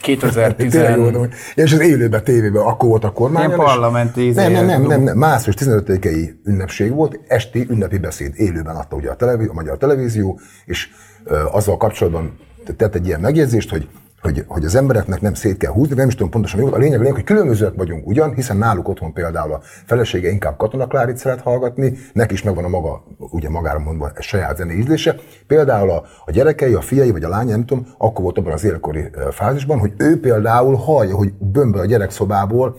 2010... 0.00 0.70
Tényleg 0.72 0.96
jó 0.96 1.02
mondom, 1.02 1.20
hogy- 1.20 1.32
és 1.54 1.72
az 1.72 1.80
élőben, 1.80 2.24
tévében, 2.24 2.62
akkor 2.62 2.88
volt 2.88 3.04
a 3.04 3.10
kormány. 3.10 3.44
Ilyen 3.46 3.58
parlamenti 3.58 4.30
Nem, 4.30 4.52
nem, 4.52 4.66
nem, 4.66 4.82
nem, 4.82 5.02
nem, 5.02 5.18
március 5.18 5.56
15-i 5.58 6.30
ünnepség 6.44 6.92
volt, 6.94 7.20
esti 7.28 7.66
ünnepi 7.70 7.98
beszéd, 7.98 8.32
élőben 8.36 8.76
adta 8.76 8.96
ugye 8.96 9.10
a, 9.10 9.14
televí- 9.16 9.50
a 9.50 9.52
magyar 9.52 9.76
televízió, 9.78 10.40
és 10.64 10.88
ö, 11.24 11.44
azzal 11.52 11.76
kapcsolatban 11.76 12.38
tett 12.76 12.94
egy 12.94 13.06
ilyen 13.06 13.20
megjegyzést, 13.20 13.70
hogy 13.70 13.88
hogy, 14.20 14.44
hogy 14.46 14.64
az 14.64 14.74
embereknek 14.74 15.20
nem 15.20 15.34
szét 15.34 15.56
kell 15.56 15.72
húzni, 15.72 15.94
nem 15.94 16.08
is 16.08 16.14
tudom 16.14 16.30
pontosan 16.30 16.58
mi 16.58 16.64
volt. 16.64 16.76
A 16.76 16.78
lényeg, 16.78 16.98
a 16.98 17.00
lényeg, 17.00 17.14
hogy 17.14 17.24
különbözőek 17.24 17.74
vagyunk 17.76 18.06
ugyan, 18.06 18.34
hiszen 18.34 18.56
náluk 18.56 18.88
otthon 18.88 19.12
például 19.12 19.52
a 19.52 19.60
felesége 19.62 20.30
inkább 20.30 20.56
katonaklárit 20.56 21.16
szeret 21.16 21.40
hallgatni, 21.40 21.98
neki 22.12 22.34
is 22.34 22.42
megvan 22.42 22.64
a 22.64 22.68
maga, 22.68 23.04
ugye 23.18 23.48
magára 23.48 23.78
mondva, 23.78 24.10
a 24.16 24.22
saját 24.22 24.56
zenei 24.56 24.78
ízlése. 24.78 25.14
Például 25.46 25.90
a, 25.90 26.04
a 26.24 26.30
gyerekei, 26.30 26.74
a 26.74 26.80
fiai 26.80 27.10
vagy 27.10 27.24
a 27.24 27.28
lánya, 27.28 27.50
nem 27.50 27.64
tudom, 27.64 27.86
akkor 27.98 28.22
volt 28.22 28.38
abban 28.38 28.52
az 28.52 28.64
életkori 28.64 29.10
fázisban, 29.30 29.78
hogy 29.78 29.92
ő 29.96 30.20
például 30.20 30.74
hallja, 30.74 31.16
hogy 31.16 31.32
bömböl 31.38 31.80
a 31.80 31.86
gyerekszobából 31.86 32.76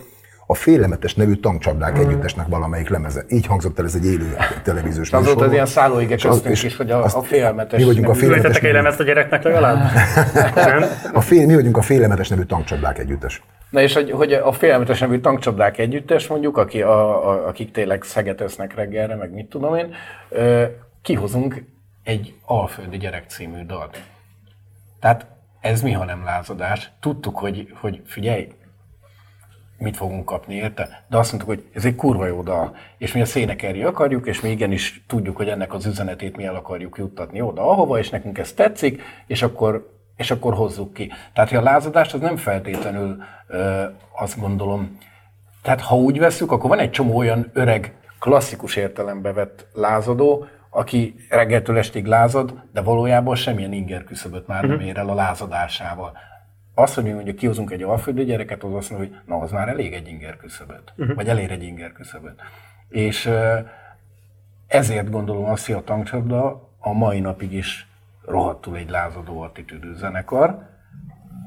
a 0.50 0.54
Félelmetes 0.54 1.14
nevű 1.14 1.34
tankcsapdák 1.34 1.98
együttesnek 1.98 2.46
valamelyik 2.46 2.88
lemeze. 2.88 3.24
Így 3.28 3.46
hangzott 3.46 3.78
el 3.78 3.84
ez 3.84 3.94
egy 3.94 4.04
élő 4.06 4.36
televíziós 4.62 5.06
Az 5.06 5.12
volt 5.12 5.22
műsorban. 5.24 5.46
az 5.46 5.52
ilyen 5.52 5.66
szállóige 5.66 6.16
köztünk 6.16 6.62
is, 6.62 6.76
hogy 6.76 6.90
a, 6.90 7.02
azt- 7.04 7.16
a 7.16 7.22
félelmetes... 7.22 7.78
Mi 7.80 7.84
vagyunk 7.86 8.04
a 8.04 8.08
nevű- 8.08 8.20
félelmetes 8.20 8.56
Ültetek 8.56 8.68
egy 8.68 8.72
nevű- 8.72 8.84
lemezt 8.84 9.00
a 9.00 9.04
gyereknek 9.04 9.42
legalább? 9.42 9.90
Nem? 10.54 10.84
a 11.12 11.20
fél, 11.20 11.46
mi 11.46 11.54
vagyunk 11.54 11.76
a 11.76 11.82
Félelmetes 11.82 12.28
nevű 12.28 12.42
tankcsapdák 12.42 12.98
együttes. 12.98 13.42
Na 13.70 13.80
és 13.80 13.94
hogy, 13.94 14.10
hogy 14.10 14.32
a 14.32 14.52
félelmetes 14.52 14.98
nevű 15.00 15.18
tankcsapdák 15.18 15.78
együttes 15.78 16.26
mondjuk, 16.26 16.56
aki 16.56 16.82
a, 16.82 17.28
a, 17.30 17.46
akik 17.46 17.70
tényleg 17.72 18.02
szeget 18.02 18.40
esznek 18.40 18.74
reggelre, 18.74 19.14
meg 19.16 19.32
mit 19.32 19.46
tudom 19.48 19.74
én, 19.74 19.92
ö, 20.28 20.64
kihozunk 21.02 21.64
egy 22.02 22.34
Alföldi 22.44 22.96
gyerek 22.96 23.24
című 23.28 23.64
dalt. 23.66 24.02
Tehát 25.00 25.26
ez 25.60 25.82
mi, 25.82 25.92
ha 25.92 26.04
nem 26.04 26.24
lázadás? 26.24 26.90
Tudtuk, 27.00 27.38
hogy, 27.38 27.68
hogy 27.80 28.00
figyelj, 28.06 28.48
mit 29.80 29.96
fogunk 29.96 30.24
kapni 30.24 30.54
érte, 30.54 31.04
de 31.08 31.16
azt 31.16 31.32
mondtuk, 31.32 31.54
hogy 31.54 31.64
ez 31.72 31.84
egy 31.84 31.94
kurva 31.94 32.26
jó 32.26 32.42
dal, 32.42 32.76
és 32.98 33.12
mi 33.12 33.20
a 33.20 33.24
szénekelni 33.24 33.82
akarjuk, 33.82 34.26
és 34.26 34.40
mi 34.40 34.50
igenis 34.50 35.04
tudjuk, 35.06 35.36
hogy 35.36 35.48
ennek 35.48 35.74
az 35.74 35.86
üzenetét 35.86 36.36
mi 36.36 36.44
el 36.44 36.54
akarjuk 36.54 36.96
juttatni 36.98 37.40
oda, 37.40 37.70
ahova, 37.70 37.98
és 37.98 38.10
nekünk 38.10 38.38
ez 38.38 38.52
tetszik, 38.52 39.02
és 39.26 39.42
akkor, 39.42 39.98
és 40.16 40.30
akkor 40.30 40.54
hozzuk 40.54 40.92
ki. 40.92 41.12
Tehát, 41.32 41.50
hogy 41.50 41.58
a 41.58 41.62
lázadás 41.62 42.14
az 42.14 42.20
nem 42.20 42.36
feltétlenül 42.36 43.22
ö, 43.46 43.84
azt 44.18 44.40
gondolom, 44.40 44.98
tehát 45.62 45.80
ha 45.80 45.96
úgy 45.96 46.18
veszük, 46.18 46.52
akkor 46.52 46.70
van 46.70 46.78
egy 46.78 46.90
csomó 46.90 47.16
olyan 47.16 47.50
öreg, 47.52 47.94
klasszikus 48.18 48.76
értelembe 48.76 49.32
vett 49.32 49.66
lázadó, 49.72 50.46
aki 50.70 51.14
reggeltől 51.28 51.78
estig 51.78 52.06
lázad, 52.06 52.54
de 52.72 52.80
valójában 52.80 53.34
semmilyen 53.34 53.72
inger 53.72 54.04
küszöböt 54.04 54.46
már 54.46 54.64
nem 54.64 54.80
ér 54.80 54.96
el 54.96 55.08
a 55.08 55.14
lázadásával. 55.14 56.12
Az, 56.80 56.94
hogy 56.94 57.04
mi 57.04 57.10
mondjuk 57.10 57.36
kihozunk 57.36 57.70
egy 57.70 57.82
alföldi 57.82 58.24
gyereket, 58.24 58.62
az 58.62 58.74
azt 58.74 58.90
mondja, 58.90 59.08
hogy 59.08 59.18
na, 59.26 59.36
az 59.36 59.50
már 59.50 59.68
elég 59.68 59.92
egy 59.92 60.08
inger 60.08 60.36
küszöböt, 60.36 60.92
vagy 61.14 61.28
elér 61.28 61.50
egy 61.50 61.62
inger 61.62 61.92
küszöböt. 61.92 62.40
És 62.88 63.30
ezért 64.66 65.10
gondolom 65.10 65.44
azt, 65.44 65.66
hogy 65.66 65.74
a 65.74 65.84
tankcsapda 65.84 66.68
a 66.78 66.92
mai 66.92 67.20
napig 67.20 67.52
is 67.52 67.86
rohadtul 68.24 68.76
egy 68.76 68.90
lázadó 68.90 69.40
attitűdű 69.40 69.94
zenekar, 69.94 70.68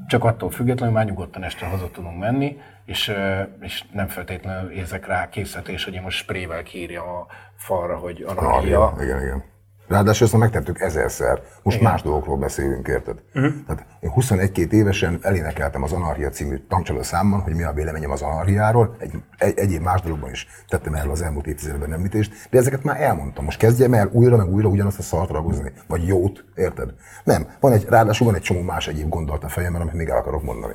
csak 0.06 0.24
attól 0.24 0.50
függetlenül 0.50 0.94
már 0.94 1.04
nyugodtan 1.04 1.42
este 1.42 1.66
haza 1.66 1.90
tudunk 1.90 2.18
menni, 2.18 2.58
és, 2.84 3.12
és 3.60 3.84
nem 3.92 4.08
feltétlenül 4.08 4.70
érzek 4.70 5.06
rá 5.06 5.28
készítés, 5.28 5.84
hogy 5.84 5.94
én 5.94 6.02
most 6.02 6.18
sprével 6.18 6.62
kírjam 6.62 7.08
a 7.08 7.26
falra, 7.56 7.96
hogy 7.96 8.22
anarchia. 8.22 8.80
Anarchia. 8.80 9.04
Igen, 9.04 9.22
igen. 9.22 9.44
Ráadásul 9.88 10.26
ezt 10.26 10.36
megtettük 10.36 10.80
ezerszer. 10.80 11.42
Most 11.62 11.80
más 11.80 12.02
dolgokról 12.02 12.36
beszélünk, 12.36 12.88
érted? 12.88 13.18
Uh-huh. 13.34 13.52
Tehát 13.66 13.86
én 14.00 14.12
21-2 14.16 14.72
évesen 14.72 15.18
elénekeltem 15.22 15.82
az 15.82 15.92
Anarchia 15.92 16.28
című 16.28 16.56
tankcsaló 16.68 17.02
számban, 17.02 17.40
hogy 17.40 17.54
mi 17.54 17.62
a 17.62 17.72
véleményem 17.72 18.10
az 18.10 18.22
anarchiáról. 18.22 18.96
Egy, 18.98 19.12
egy, 19.38 19.58
egyéb 19.58 19.82
más 19.82 20.00
dologban 20.00 20.30
is 20.30 20.46
tettem 20.68 20.94
el 20.94 21.10
az 21.10 21.22
elmúlt 21.22 21.46
évtizedben 21.46 21.92
említést, 21.92 22.48
de 22.50 22.58
ezeket 22.58 22.82
már 22.82 23.00
elmondtam. 23.00 23.44
Most 23.44 23.58
kezdjem 23.58 23.94
el 23.94 24.08
újra 24.12 24.36
meg 24.36 24.52
újra 24.52 24.68
ugyanazt 24.68 24.98
a 24.98 25.02
szart 25.02 25.30
ragozni, 25.30 25.72
vagy 25.86 26.06
jót, 26.06 26.44
érted? 26.54 26.94
Nem. 27.24 27.46
Van 27.60 27.72
egy, 27.72 27.86
ráadásul 27.88 28.26
van 28.26 28.36
egy 28.36 28.42
csomó 28.42 28.60
más 28.60 28.88
egyéb 28.88 29.08
gondolat 29.08 29.44
a 29.44 29.48
fejemben, 29.48 29.80
amit 29.80 29.94
még 29.94 30.08
el 30.08 30.16
akarok 30.16 30.42
mondani. 30.42 30.74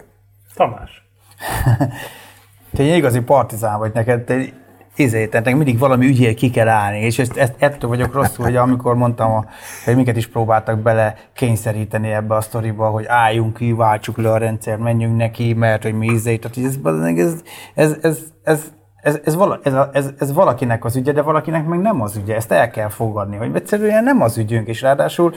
Tamás. 0.56 1.08
Te 2.74 2.84
egy 2.84 2.98
igazi 2.98 3.20
partizán 3.20 3.80
vagy 3.80 3.94
neked, 3.94 4.24
te 4.24 4.46
izé, 5.00 5.28
tehát 5.28 5.54
mindig 5.54 5.80
valami 5.80 6.06
ügyél 6.06 6.34
ki 6.34 6.50
kell 6.50 6.68
állni, 6.68 7.00
és 7.00 7.20
ezt, 7.20 7.38
ezt, 7.38 7.54
ettől 7.58 7.90
vagyok 7.90 8.14
rosszul, 8.14 8.46
hogy 8.46 8.56
amikor 8.56 8.96
mondtam, 8.96 9.32
a, 9.32 9.46
hogy 9.86 9.96
minket 9.96 10.18
is 10.18 10.28
próbáltak 10.28 10.80
bele 10.80 11.16
kényszeríteni 11.34 12.12
ebbe 12.12 12.36
a 12.36 12.42
sztoriba, 12.42 12.90
hogy 12.90 13.06
álljunk 13.08 13.58
ki, 13.58 13.72
váltsuk 13.72 14.18
le 14.18 14.32
a 14.32 14.38
rendszer, 14.38 14.78
menjünk 14.78 15.18
neki, 15.18 15.54
mert 15.54 15.84
hogy 15.84 15.94
mi 15.94 16.06
izé, 16.06 16.38
tehát 16.38 16.58
ez, 16.58 16.80
ez, 17.16 17.34
ez, 17.74 17.96
ez, 18.04 18.26
ez 18.44 18.78
ez, 19.02 19.20
ez, 19.24 19.36
vala, 19.36 19.60
ez, 19.64 19.74
a, 19.74 19.90
ez, 19.94 20.10
ez 20.18 20.34
valakinek 20.34 20.86
az 20.86 20.96
ügye, 20.96 21.12
de 21.12 21.22
valakinek 21.22 21.68
meg 21.68 21.80
nem 21.80 22.02
az 22.02 22.16
ügye. 22.16 22.36
Ezt 22.36 22.52
el 22.52 22.70
kell 22.70 22.90
fogadni, 22.90 23.36
hogy 23.36 23.52
egyszerűen 23.54 24.04
nem 24.04 24.22
az 24.22 24.38
ügyünk, 24.38 24.68
és 24.68 24.82
ráadásul 24.82 25.34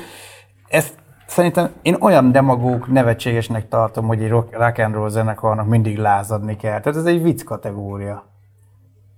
ezt 0.69 0.95
szerintem 1.27 1.71
én 1.83 1.97
olyan 2.01 2.33
demagóg 2.33 2.87
nevetségesnek 2.87 3.69
tartom, 3.69 4.07
hogy 4.07 4.23
egy 4.23 4.29
rock, 4.29 4.57
rock 4.59 4.79
and 4.79 4.95
roll 4.95 5.09
zenekarnak 5.09 5.67
mindig 5.67 5.99
lázadni 5.99 6.57
kell. 6.57 6.81
Tehát 6.81 6.99
ez 6.99 7.05
egy 7.05 7.23
vicc 7.23 7.43
kategória. 7.43 8.32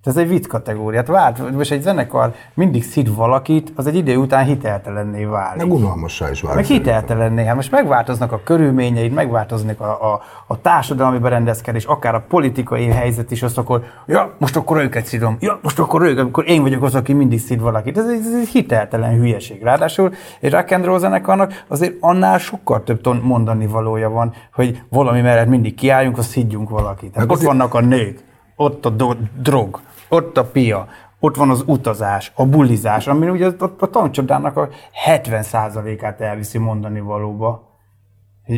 Ez 0.04 0.16
egy 0.16 0.28
vicc 0.28 0.46
kategória. 0.46 0.98
Hát 0.98 1.08
vált, 1.08 1.56
most 1.56 1.70
egy 1.72 1.82
zenekar 1.82 2.32
mindig 2.54 2.84
szid 2.84 3.14
valakit, 3.14 3.72
az 3.76 3.86
egy 3.86 3.94
idő 3.96 4.16
után 4.16 4.44
hiteltelenné 4.44 5.24
válik. 5.24 5.62
Meg 5.62 5.72
unalmassá 5.72 6.30
is 6.30 6.40
válik. 6.40 6.56
Meg 6.56 6.66
hiteltelenné. 6.66 7.44
Hát 7.44 7.54
most 7.54 7.70
megváltoznak 7.70 8.32
a 8.32 8.40
körülményeid, 8.44 9.12
megváltoznak 9.12 9.80
a, 9.80 10.12
a, 10.12 10.22
a 10.46 10.60
társadalmi 10.60 11.18
berendezkedés, 11.18 11.84
akár 11.84 12.14
a 12.14 12.24
politikai 12.28 12.86
helyzet 12.86 13.30
is, 13.30 13.42
azt 13.42 13.58
akkor, 13.58 13.82
ja, 14.06 14.34
most 14.38 14.56
akkor 14.56 14.76
őket 14.82 15.06
szidom, 15.06 15.36
ja, 15.40 15.58
most 15.62 15.78
akkor 15.78 16.02
őket, 16.02 16.24
akkor 16.24 16.48
én 16.48 16.62
vagyok 16.62 16.82
az, 16.82 16.94
aki 16.94 17.12
mindig 17.12 17.40
szid 17.40 17.60
valakit. 17.60 17.98
Ez, 17.98 18.06
egy- 18.08 18.18
ez 18.26 18.40
egy 18.40 18.48
hiteltelen 18.48 19.14
hülyeség. 19.18 19.62
Ráadásul 19.62 20.12
egy 20.40 20.52
rock 20.52 20.70
and 20.70 20.84
roll 20.84 20.98
zenekarnak 20.98 21.64
azért 21.68 21.94
annál 22.00 22.38
sokkal 22.38 22.82
több 22.82 23.22
mondani 23.22 23.66
valója 23.66 24.10
van, 24.10 24.32
hogy 24.54 24.82
valami 24.88 25.20
mellett 25.20 25.48
mindig 25.48 25.74
kiálljunk, 25.74 26.18
azt 26.18 26.32
higgyünk 26.34 26.68
valakit. 26.68 27.14
Meg 27.14 27.24
ott 27.24 27.30
azért- 27.36 27.50
vannak 27.50 27.74
a 27.74 27.80
nők, 27.80 28.18
ott 28.56 28.86
a 28.86 28.90
do- 28.90 29.40
drog, 29.42 29.80
ott 30.08 30.38
a 30.38 30.44
pia, 30.44 30.86
ott 31.20 31.36
van 31.36 31.50
az 31.50 31.62
utazás, 31.66 32.32
a 32.34 32.46
bulizás, 32.46 33.06
ami 33.06 33.28
ugye 33.28 33.46
ott 33.46 33.82
a 33.82 33.90
tankcsapdának 33.90 34.56
a 34.56 34.68
70%-át 35.06 36.20
elviszi 36.20 36.58
mondani 36.58 37.00
valóba. 37.00 37.72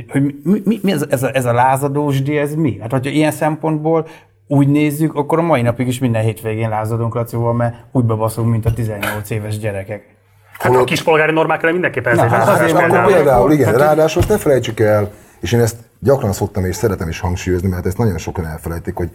Hogy, 0.08 0.23
mi, 0.42 0.60
mi, 0.65 0.78
mi 0.83 0.92
ez, 0.92 1.02
a- 1.02 1.07
ez, 1.10 1.23
a, 1.23 1.34
ez 1.34 1.44
a 1.44 1.52
lázadósdi, 1.52 2.39
ez 2.39 2.55
mi? 2.55 2.78
Hát, 2.81 2.91
hogyha 2.91 3.10
ilyen 3.10 3.31
szempontból 3.31 4.07
úgy 4.49 4.68
nézzük, 4.68 5.15
akkor 5.15 5.39
a 5.39 5.42
mai 5.42 5.62
napig 5.62 5.86
is 5.86 5.99
minden 5.99 6.23
hétvégén 6.23 6.68
lázadunk 6.68 7.15
Lacival, 7.15 7.52
mert 7.52 7.75
úgy 7.92 8.05
bebaszunk, 8.05 8.50
mint 8.50 8.66
a 8.66 8.73
18 8.73 9.31
éves 9.31 9.58
gyerekek. 9.58 10.15
Hát 10.58 10.75
a 10.75 10.84
kispolgári 10.84 11.33
normák 11.33 11.60
ellen 11.62 11.73
mindenképpen 11.73 12.12
ez 12.12 12.18
Na, 12.18 12.25
egy 12.25 12.31
hát 12.31 12.39
lázadás 12.39 12.60
azért, 12.70 12.81
mert 12.89 12.92
Akkor 13.02 13.12
például. 13.12 13.52
igen, 13.52 13.73
ráadásul 13.75 14.20
azt 14.20 14.31
ne 14.31 14.39
felejtsük 14.39 14.81
el, 14.81 15.10
és 15.41 15.52
én 15.52 15.60
ezt 15.60 15.76
gyakran 16.00 16.33
szoktam 16.33 16.65
és 16.65 16.76
szeretem 16.76 17.08
is 17.08 17.20
hangsúlyozni, 17.20 17.68
mert 17.68 17.86
ezt 17.86 17.99
nagyon 17.99 18.18
sokan 18.18 18.47
elfelejtik, 18.47 18.97
hogy 18.97 19.10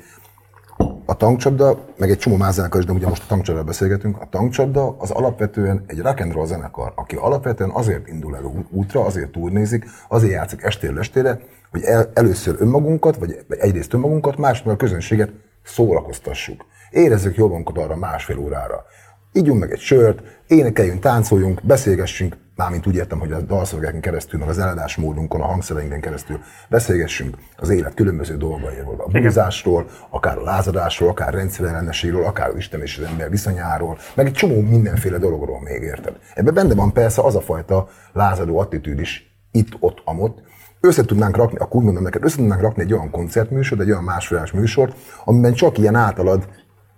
a 1.05 1.15
tankcsapda, 1.15 1.85
meg 1.97 2.09
egy 2.09 2.17
csomó 2.17 2.35
más 2.35 2.53
zenekar 2.53 2.79
is, 2.79 2.85
de 2.85 2.93
ugye 2.93 3.07
most 3.07 3.23
a 3.23 3.27
tankcsapdáról 3.27 3.67
beszélgetünk, 3.67 4.21
a 4.21 4.27
tankcsapda 4.29 4.95
az 4.97 5.11
alapvetően 5.11 5.83
egy 5.87 5.99
rock 5.99 6.19
and 6.19 6.33
roll 6.33 6.45
zenekar, 6.45 6.93
aki 6.95 7.15
alapvetően 7.15 7.69
azért 7.69 8.07
indul 8.07 8.35
el 8.35 8.65
útra, 8.69 9.05
azért 9.05 9.31
turnézik, 9.31 9.85
azért 10.07 10.33
játszik 10.33 10.63
estéről 10.63 10.99
estére, 10.99 11.39
hogy 11.71 11.83
el, 11.83 12.11
először 12.13 12.55
önmagunkat, 12.59 13.17
vagy 13.17 13.45
egyrészt 13.47 13.93
önmagunkat, 13.93 14.37
másrészt 14.37 14.67
a 14.67 14.75
közönséget 14.75 15.31
szórakoztassuk. 15.63 16.65
Érezzük 16.89 17.35
jól 17.35 17.49
magunkat 17.49 17.77
arra 17.77 17.95
másfél 17.95 18.37
órára. 18.37 18.83
Ígyunk 19.33 19.59
meg 19.59 19.71
egy 19.71 19.79
sört, 19.79 20.21
énekeljünk, 20.47 20.99
táncoljunk, 20.99 21.61
beszélgessünk, 21.63 22.37
mármint 22.61 22.87
úgy 22.87 22.95
értem, 22.95 23.19
hogy 23.19 23.31
a 23.31 23.41
dalszövegeken 23.41 24.01
keresztül, 24.01 24.39
meg 24.39 24.49
az 24.49 24.59
eladásmódunkon, 24.59 25.41
a 25.41 25.45
hangszereinken 25.45 26.01
keresztül 26.01 26.39
beszélgessünk 26.69 27.37
az 27.57 27.69
élet 27.69 27.93
különböző 27.93 28.37
dolgairól, 28.37 28.95
a 28.97 29.09
bulizásról, 29.09 29.85
akár 30.09 30.37
a 30.37 30.43
lázadásról, 30.43 31.09
akár 31.09 31.33
rendszerellenességről, 31.33 32.23
akár 32.23 32.49
az 32.49 32.55
Isten 32.55 32.81
és 32.81 32.97
az 32.97 33.03
ember 33.03 33.29
viszonyáról, 33.29 33.97
meg 34.15 34.25
egy 34.25 34.33
csomó 34.33 34.61
mindenféle 34.61 35.17
dologról 35.17 35.61
még 35.61 35.81
érted. 35.81 36.15
Ebben 36.33 36.53
benne 36.53 36.75
van 36.75 36.93
persze 36.93 37.21
az 37.21 37.35
a 37.35 37.41
fajta 37.41 37.87
lázadó 38.13 38.59
attitűd 38.59 38.99
is, 38.99 39.39
itt, 39.51 39.75
ott, 39.79 40.01
amott, 40.05 40.41
össze 40.79 41.05
tudnánk 41.05 41.35
rakni, 41.35 41.57
akkor 41.57 41.77
úgy 41.77 41.85
mondom 41.85 42.03
neked, 42.03 42.23
össze 42.23 42.35
tudnánk 42.35 42.61
rakni 42.61 42.81
egy 42.81 42.93
olyan 42.93 43.09
koncertműsort, 43.09 43.81
egy 43.81 43.91
olyan 43.91 44.03
másfélás 44.03 44.51
műsort, 44.51 44.95
amiben 45.25 45.53
csak 45.53 45.77
ilyen 45.77 45.95
általad 45.95 46.47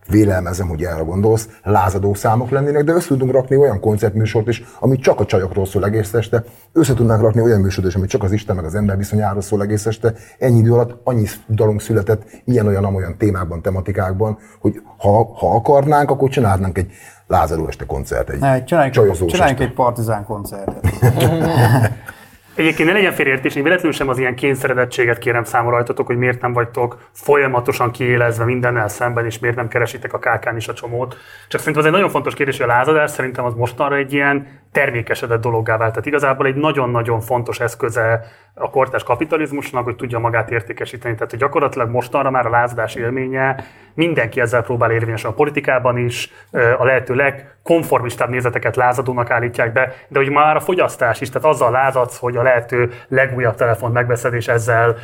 vélelmezem, 0.10 0.68
hogy 0.68 0.84
erre 0.84 1.02
gondolsz, 1.02 1.48
lázadó 1.64 2.14
számok 2.14 2.50
lennének, 2.50 2.84
de 2.84 2.94
össze 2.94 3.08
tudunk 3.08 3.32
rakni 3.32 3.56
olyan 3.56 3.80
koncertműsort 3.80 4.48
is, 4.48 4.64
ami 4.80 4.98
csak 4.98 5.20
a 5.20 5.26
csajokról 5.26 5.66
szól 5.66 5.86
egész 5.86 6.14
este, 6.14 6.44
össze 6.74 6.94
tudnánk 6.94 7.22
rakni 7.22 7.42
olyan 7.42 7.62
műsort 7.62 7.88
is, 7.88 7.96
ami 7.96 8.08
csak 8.08 8.24
az 8.24 8.32
Isten 8.32 8.56
meg 8.56 8.66
az 8.66 8.76
ember 8.76 8.98
viszonyáról 8.98 9.42
szól 9.42 9.62
egész 9.62 9.86
este. 9.86 10.14
Ennyi 10.40 10.60
idő 10.60 10.74
alatt 10.74 11.00
annyi 11.04 11.26
dalunk 11.50 11.82
született 11.82 12.24
ilyen-olyan-olyan 12.46 13.18
témákban, 13.18 13.62
tematikákban, 13.62 14.38
hogy 14.60 14.82
ha, 14.98 15.34
ha 15.36 15.56
akarnánk, 15.56 16.12
akkor 16.12 16.30
csinálnánk 16.30 16.78
egy 16.78 16.92
lázadó 17.28 17.68
este 17.68 17.86
koncert, 17.86 18.30
egy 18.30 18.40
Ne, 18.40 18.64
csináljuk, 18.64 18.94
csajozós 18.94 19.32
csináljunk 19.32 19.60
este. 19.60 19.72
egy 19.72 19.76
partizán 19.76 20.26
koncertet. 20.26 20.90
Egyébként 22.56 22.88
ne 22.90 22.96
legyen 22.96 23.12
félreértés, 23.12 23.56
én 23.56 23.64
véletlenül 23.64 23.94
sem 23.94 24.10
az 24.10 24.18
ilyen 24.18 24.36
kényszeredettséget 24.36 25.18
kérem 25.18 25.44
rajtatok, 25.52 26.08
hogy 26.08 26.18
miért 26.18 26.42
nem 26.42 26.54
vagytok 26.54 27.10
folyamatosan 27.12 27.92
kiélezve 27.92 28.46
mindennel 28.46 28.88
szemben, 28.88 29.26
és 29.26 29.40
miért 29.40 29.56
nem 29.56 29.68
keresitek 29.68 30.14
a 30.14 30.20
kákán 30.20 30.56
is 30.56 30.68
a 30.68 30.74
csomót. 30.74 31.18
Csak 31.48 31.60
szerintem 31.60 31.82
az 31.82 31.86
egy 31.88 31.96
nagyon 31.96 32.10
fontos 32.10 32.34
kérdés, 32.34 32.58
hogy 32.58 32.70
a 32.70 32.74
lázadás 32.74 33.12
szerintem 33.12 33.46
az 33.46 33.54
mostanra 33.54 33.96
egy 33.96 34.14
ilyen 34.14 34.48
termékesedett 34.72 35.42
dologgá 35.42 35.78
vált. 35.78 35.92
Tehát 35.92 36.06
igazából 36.06 36.46
egy 36.46 36.56
nagyon-nagyon 36.56 37.20
fontos 37.20 37.60
eszköze 37.60 38.26
a 38.54 38.70
kortás 38.70 39.04
kapitalizmusnak, 39.04 39.84
hogy 39.84 39.96
tudja 39.96 40.20
magát 40.20 40.52
értékesíteni. 40.52 41.14
Tehát 41.14 41.30
hogy 41.30 41.40
gyakorlatilag 41.40 41.90
mostanra 41.90 42.30
már 42.30 42.46
a 42.46 42.50
lázadás 42.50 42.96
élménye 42.96 43.64
mindenki 43.94 44.40
ezzel 44.40 44.64
próbál 44.64 44.92
érvényesen 44.92 45.32
a 45.32 45.34
politikában 45.34 45.98
is, 45.98 46.32
a 46.78 46.84
lehető 46.84 47.14
legkonformistább 47.64 48.30
nézeteket 48.30 48.76
lázadónak 48.76 49.30
állítják 49.30 49.74
be, 49.74 49.94
de 50.08 50.20
hogy 50.20 50.30
már 50.30 50.56
a 50.56 50.60
fogyasztás 50.60 51.22
is, 51.22 51.30
tehát 51.30 51.48
azzal 51.48 51.72
lázadsz, 51.72 52.18
hogy 52.18 52.38
a 52.38 52.42
lehető 52.42 52.92
legújabb 53.08 53.56
telefon 53.56 53.92
megveszed, 53.92 54.34
és 54.34 54.48
ezzel 54.48 54.96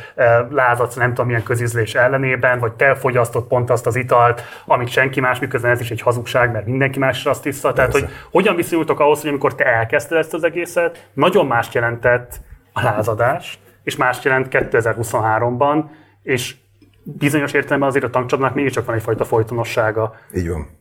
lázadsz 0.50 0.94
nem 0.94 1.08
tudom 1.08 1.26
milyen 1.26 1.42
közizlés 1.42 1.94
ellenében, 1.94 2.58
vagy 2.58 2.72
te 2.72 2.94
fogyasztott 2.94 3.48
pont 3.48 3.70
azt 3.70 3.86
az 3.86 3.96
italt, 3.96 4.42
amit 4.66 4.88
senki 4.88 5.20
más, 5.20 5.38
miközben 5.38 5.70
ez 5.70 5.80
is 5.80 5.90
egy 5.90 6.00
hazugság, 6.00 6.52
mert 6.52 6.66
mindenki 6.66 6.98
más 6.98 7.18
is 7.18 7.26
azt 7.26 7.46
iszza. 7.46 7.72
Tehát, 7.72 7.92
hogy 7.92 8.08
hogyan 8.30 8.56
viszonyultok 8.56 9.00
ahhoz, 9.00 9.20
hogy 9.20 9.30
amikor 9.30 9.54
te 9.54 9.64
elkezdted 9.64 10.18
ezt 10.18 10.34
az 10.34 10.44
egészet, 10.44 11.08
nagyon 11.12 11.46
más 11.46 11.68
jelentett 11.72 12.40
a 12.72 12.82
lázadás, 12.82 13.58
és 13.82 13.96
más 13.96 14.24
jelent 14.24 14.46
2023-ban, 14.50 15.84
és 16.22 16.54
bizonyos 17.02 17.52
értelemben 17.52 17.88
azért 17.88 18.04
a 18.04 18.10
tankcsapnak 18.10 18.54
mégiscsak 18.54 18.86
van 18.86 18.94
egyfajta 18.94 19.24
folytonossága. 19.24 20.14
Így 20.34 20.48
van. 20.48 20.78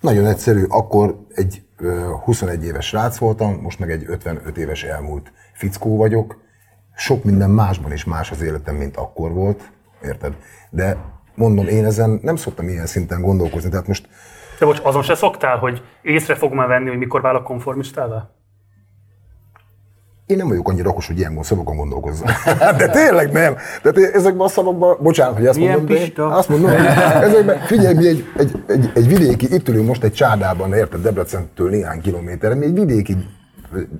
Nagyon 0.00 0.26
egyszerű, 0.26 0.64
akkor 0.68 1.18
egy 1.34 1.62
21 2.24 2.64
éves 2.64 2.86
srác 2.86 3.18
voltam, 3.18 3.58
most 3.62 3.78
meg 3.78 3.90
egy 3.90 4.04
55 4.06 4.58
éves 4.58 4.84
elmúlt 4.84 5.32
fickó 5.52 5.96
vagyok. 5.96 6.38
Sok 6.96 7.24
minden 7.24 7.50
másban 7.50 7.92
is 7.92 8.04
más 8.04 8.30
az 8.30 8.42
életem, 8.42 8.74
mint 8.74 8.96
akkor 8.96 9.32
volt, 9.32 9.70
érted? 10.02 10.36
De 10.70 10.96
mondom, 11.34 11.66
én 11.66 11.84
ezen 11.84 12.18
nem 12.22 12.36
szoktam 12.36 12.68
ilyen 12.68 12.86
szinten 12.86 13.20
gondolkozni, 13.20 13.70
tehát 13.70 13.86
most... 13.86 14.08
De 14.58 14.66
bocs, 14.66 14.80
azon 14.82 15.02
se 15.02 15.14
szoktál, 15.14 15.58
hogy 15.58 15.82
észre 16.02 16.34
fogom 16.34 16.66
venni, 16.66 16.88
hogy 16.88 16.98
mikor 16.98 17.20
válok 17.20 17.44
konformistává? 17.44 18.30
Én 20.30 20.36
nem 20.36 20.48
vagyok 20.48 20.68
annyira 20.68 20.88
okos, 20.88 21.06
hogy 21.06 21.18
ilyen 21.18 21.38
szavakon 21.42 21.76
gondolkozzak. 21.76 22.30
de 22.78 22.88
tényleg 22.88 23.32
nem. 23.32 23.56
De 23.82 24.10
ezekben 24.12 24.46
a 24.46 24.48
szavakban, 24.48 24.96
bocsánat, 25.00 25.36
hogy 25.36 25.46
ezt 25.46 25.58
Milyen 25.58 25.76
mondom, 25.76 25.96
pista? 25.96 26.28
de 26.28 26.34
azt 26.34 26.48
mondom, 26.48 26.70
hogy 26.70 26.84
ezekben, 27.22 27.60
figyelj, 27.60 27.94
mi 27.94 28.06
egy, 28.06 28.24
egy, 28.36 28.62
egy, 28.66 28.90
egy, 28.94 29.06
vidéki, 29.06 29.54
itt 29.54 29.68
ülünk 29.68 29.86
most 29.86 30.04
egy 30.04 30.12
csárdában, 30.12 30.74
érted, 30.74 31.00
Debrecentől 31.00 31.70
néhány 31.70 32.00
kilométerre, 32.00 32.54
mi 32.54 32.64
egy 32.64 32.74
vidéki 32.74 33.16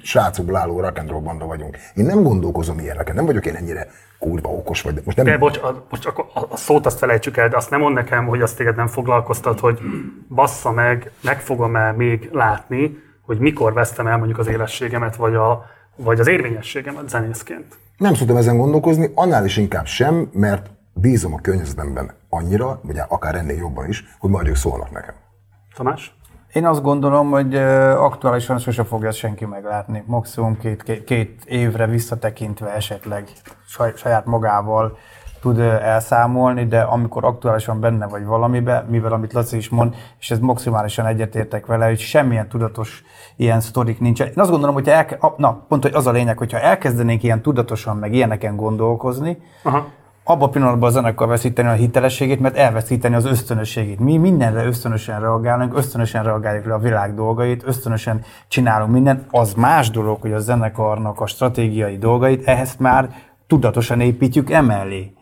srácokból 0.03 0.57
álló 0.57 0.81
rock 0.81 1.23
banda 1.23 1.47
vagyunk. 1.47 1.77
Én 1.95 2.05
nem 2.05 2.23
gondolkozom 2.23 2.79
ilyeneket, 2.79 3.15
nem 3.15 3.27
vagyok 3.27 3.47
én 3.47 3.55
ennyire 3.55 3.87
kurva 4.19 4.49
okos 4.49 4.83
vagy. 4.83 5.01
Most 5.05 5.17
nem... 5.17 5.27
De 5.27 5.39
bocs, 5.39 5.59
a, 5.59 5.87
most 5.91 6.07
akkor 6.07 6.25
a, 6.35 6.41
a 6.49 6.57
szót 6.57 6.87
azt 6.87 6.99
felejtsük 6.99 7.37
el, 7.37 7.49
de 7.49 7.57
azt 7.57 7.71
nem 7.71 7.81
mond 7.81 7.95
nekem, 7.95 8.27
hogy 8.27 8.43
azt 8.43 8.57
téged 8.57 8.77
nem 8.77 8.87
foglalkoztat, 8.87 9.61
hogy 9.61 9.79
bassza 10.29 10.73
meg, 10.73 11.11
meg 11.21 11.41
fogom-e 11.41 11.93
még 11.93 12.29
látni, 12.33 12.99
hogy 13.27 13.39
mikor 13.39 13.73
vesztem 13.73 14.07
el 14.07 14.17
mondjuk 14.17 14.39
az 14.39 14.49
élességemet, 14.49 15.17
vagy 15.17 15.35
a, 15.35 15.65
vagy 16.03 16.21
az 16.21 16.29
érvényességemet 16.29 17.09
zenészként. 17.09 17.79
Nem 17.97 18.15
szoktam 18.15 18.37
ezen 18.37 18.57
gondolkozni, 18.57 19.11
annál 19.15 19.45
is 19.45 19.57
inkább 19.57 19.87
sem, 19.87 20.31
mert 20.33 20.71
bízom 20.93 21.35
a 21.35 21.41
környezetemben 21.41 22.11
annyira, 22.29 22.81
vagy 22.83 22.99
akár 23.09 23.35
ennél 23.35 23.57
jobban 23.57 23.89
is, 23.89 24.05
hogy 24.19 24.31
majd 24.31 24.47
ők 24.47 24.57
szólnak 24.57 24.91
nekem. 24.91 25.15
Tamás? 25.75 26.15
Én 26.53 26.67
azt 26.67 26.83
gondolom, 26.83 27.31
hogy 27.31 27.55
aktuálisan 27.97 28.59
sose 28.59 28.85
fogja 28.85 29.09
ezt 29.09 29.19
senki 29.19 29.45
meglátni. 29.45 30.03
Maximum 30.07 30.59
két, 30.59 30.83
két, 30.83 31.05
két 31.05 31.45
évre 31.45 31.87
visszatekintve 31.87 32.75
esetleg 32.75 33.29
saját 33.95 34.25
magával 34.25 34.99
tud 35.41 35.59
elszámolni, 35.59 36.67
de 36.67 36.81
amikor 36.81 37.25
aktuálisan 37.25 37.81
benne 37.81 38.07
vagy 38.07 38.25
valamibe, 38.25 38.85
mivel 38.89 39.13
amit 39.13 39.33
Laci 39.33 39.57
is 39.57 39.69
mond, 39.69 39.95
és 40.19 40.31
ez 40.31 40.39
maximálisan 40.39 41.07
egyetértek 41.07 41.67
vele, 41.67 41.87
hogy 41.87 41.99
semmilyen 41.99 42.49
tudatos 42.49 43.03
ilyen 43.37 43.61
sztorik 43.61 44.01
nincs. 44.01 44.21
Én 44.21 44.33
azt 44.35 44.51
gondolom, 44.51 44.75
hogy 44.75 44.89
elke, 44.89 45.19
na, 45.37 45.65
pont 45.69 45.83
hogy 45.83 45.95
az 45.95 46.07
a 46.07 46.11
lényeg, 46.11 46.39
hogyha 46.39 46.61
elkezdenénk 46.61 47.23
ilyen 47.23 47.43
tudatosan, 47.43 47.97
meg 47.97 48.15
ilyeneken 48.15 48.57
gondolkozni, 48.57 49.39
Aha. 49.63 49.87
abban 50.25 50.49
a 50.49 50.51
pillanatban 50.51 50.89
a 50.89 50.93
zenekar 50.93 51.29
veszíteni 51.29 51.69
a 51.69 51.73
hitelességét, 51.73 52.41
mert 52.41 52.57
elveszíteni 52.57 53.15
az 53.15 53.25
ösztönösségét. 53.25 53.99
Mi 53.99 54.17
mindenre 54.17 54.65
ösztönösen 54.65 55.21
reagálunk, 55.21 55.77
ösztönösen 55.77 56.23
reagáljuk 56.23 56.65
le 56.65 56.75
a 56.75 56.79
világ 56.79 57.15
dolgait, 57.15 57.63
ösztönösen 57.67 58.25
csinálunk 58.49 58.93
mindent. 58.93 59.25
Az 59.31 59.55
más 59.55 59.91
dolog, 59.91 60.21
hogy 60.21 60.33
a 60.33 60.39
zenekarnak 60.39 61.21
a 61.21 61.27
stratégiai 61.27 61.99
dolgait, 61.99 62.47
ehhez 62.47 62.77
már 62.79 63.09
tudatosan 63.47 64.01
építjük 64.01 64.51
emellé. 64.51 65.13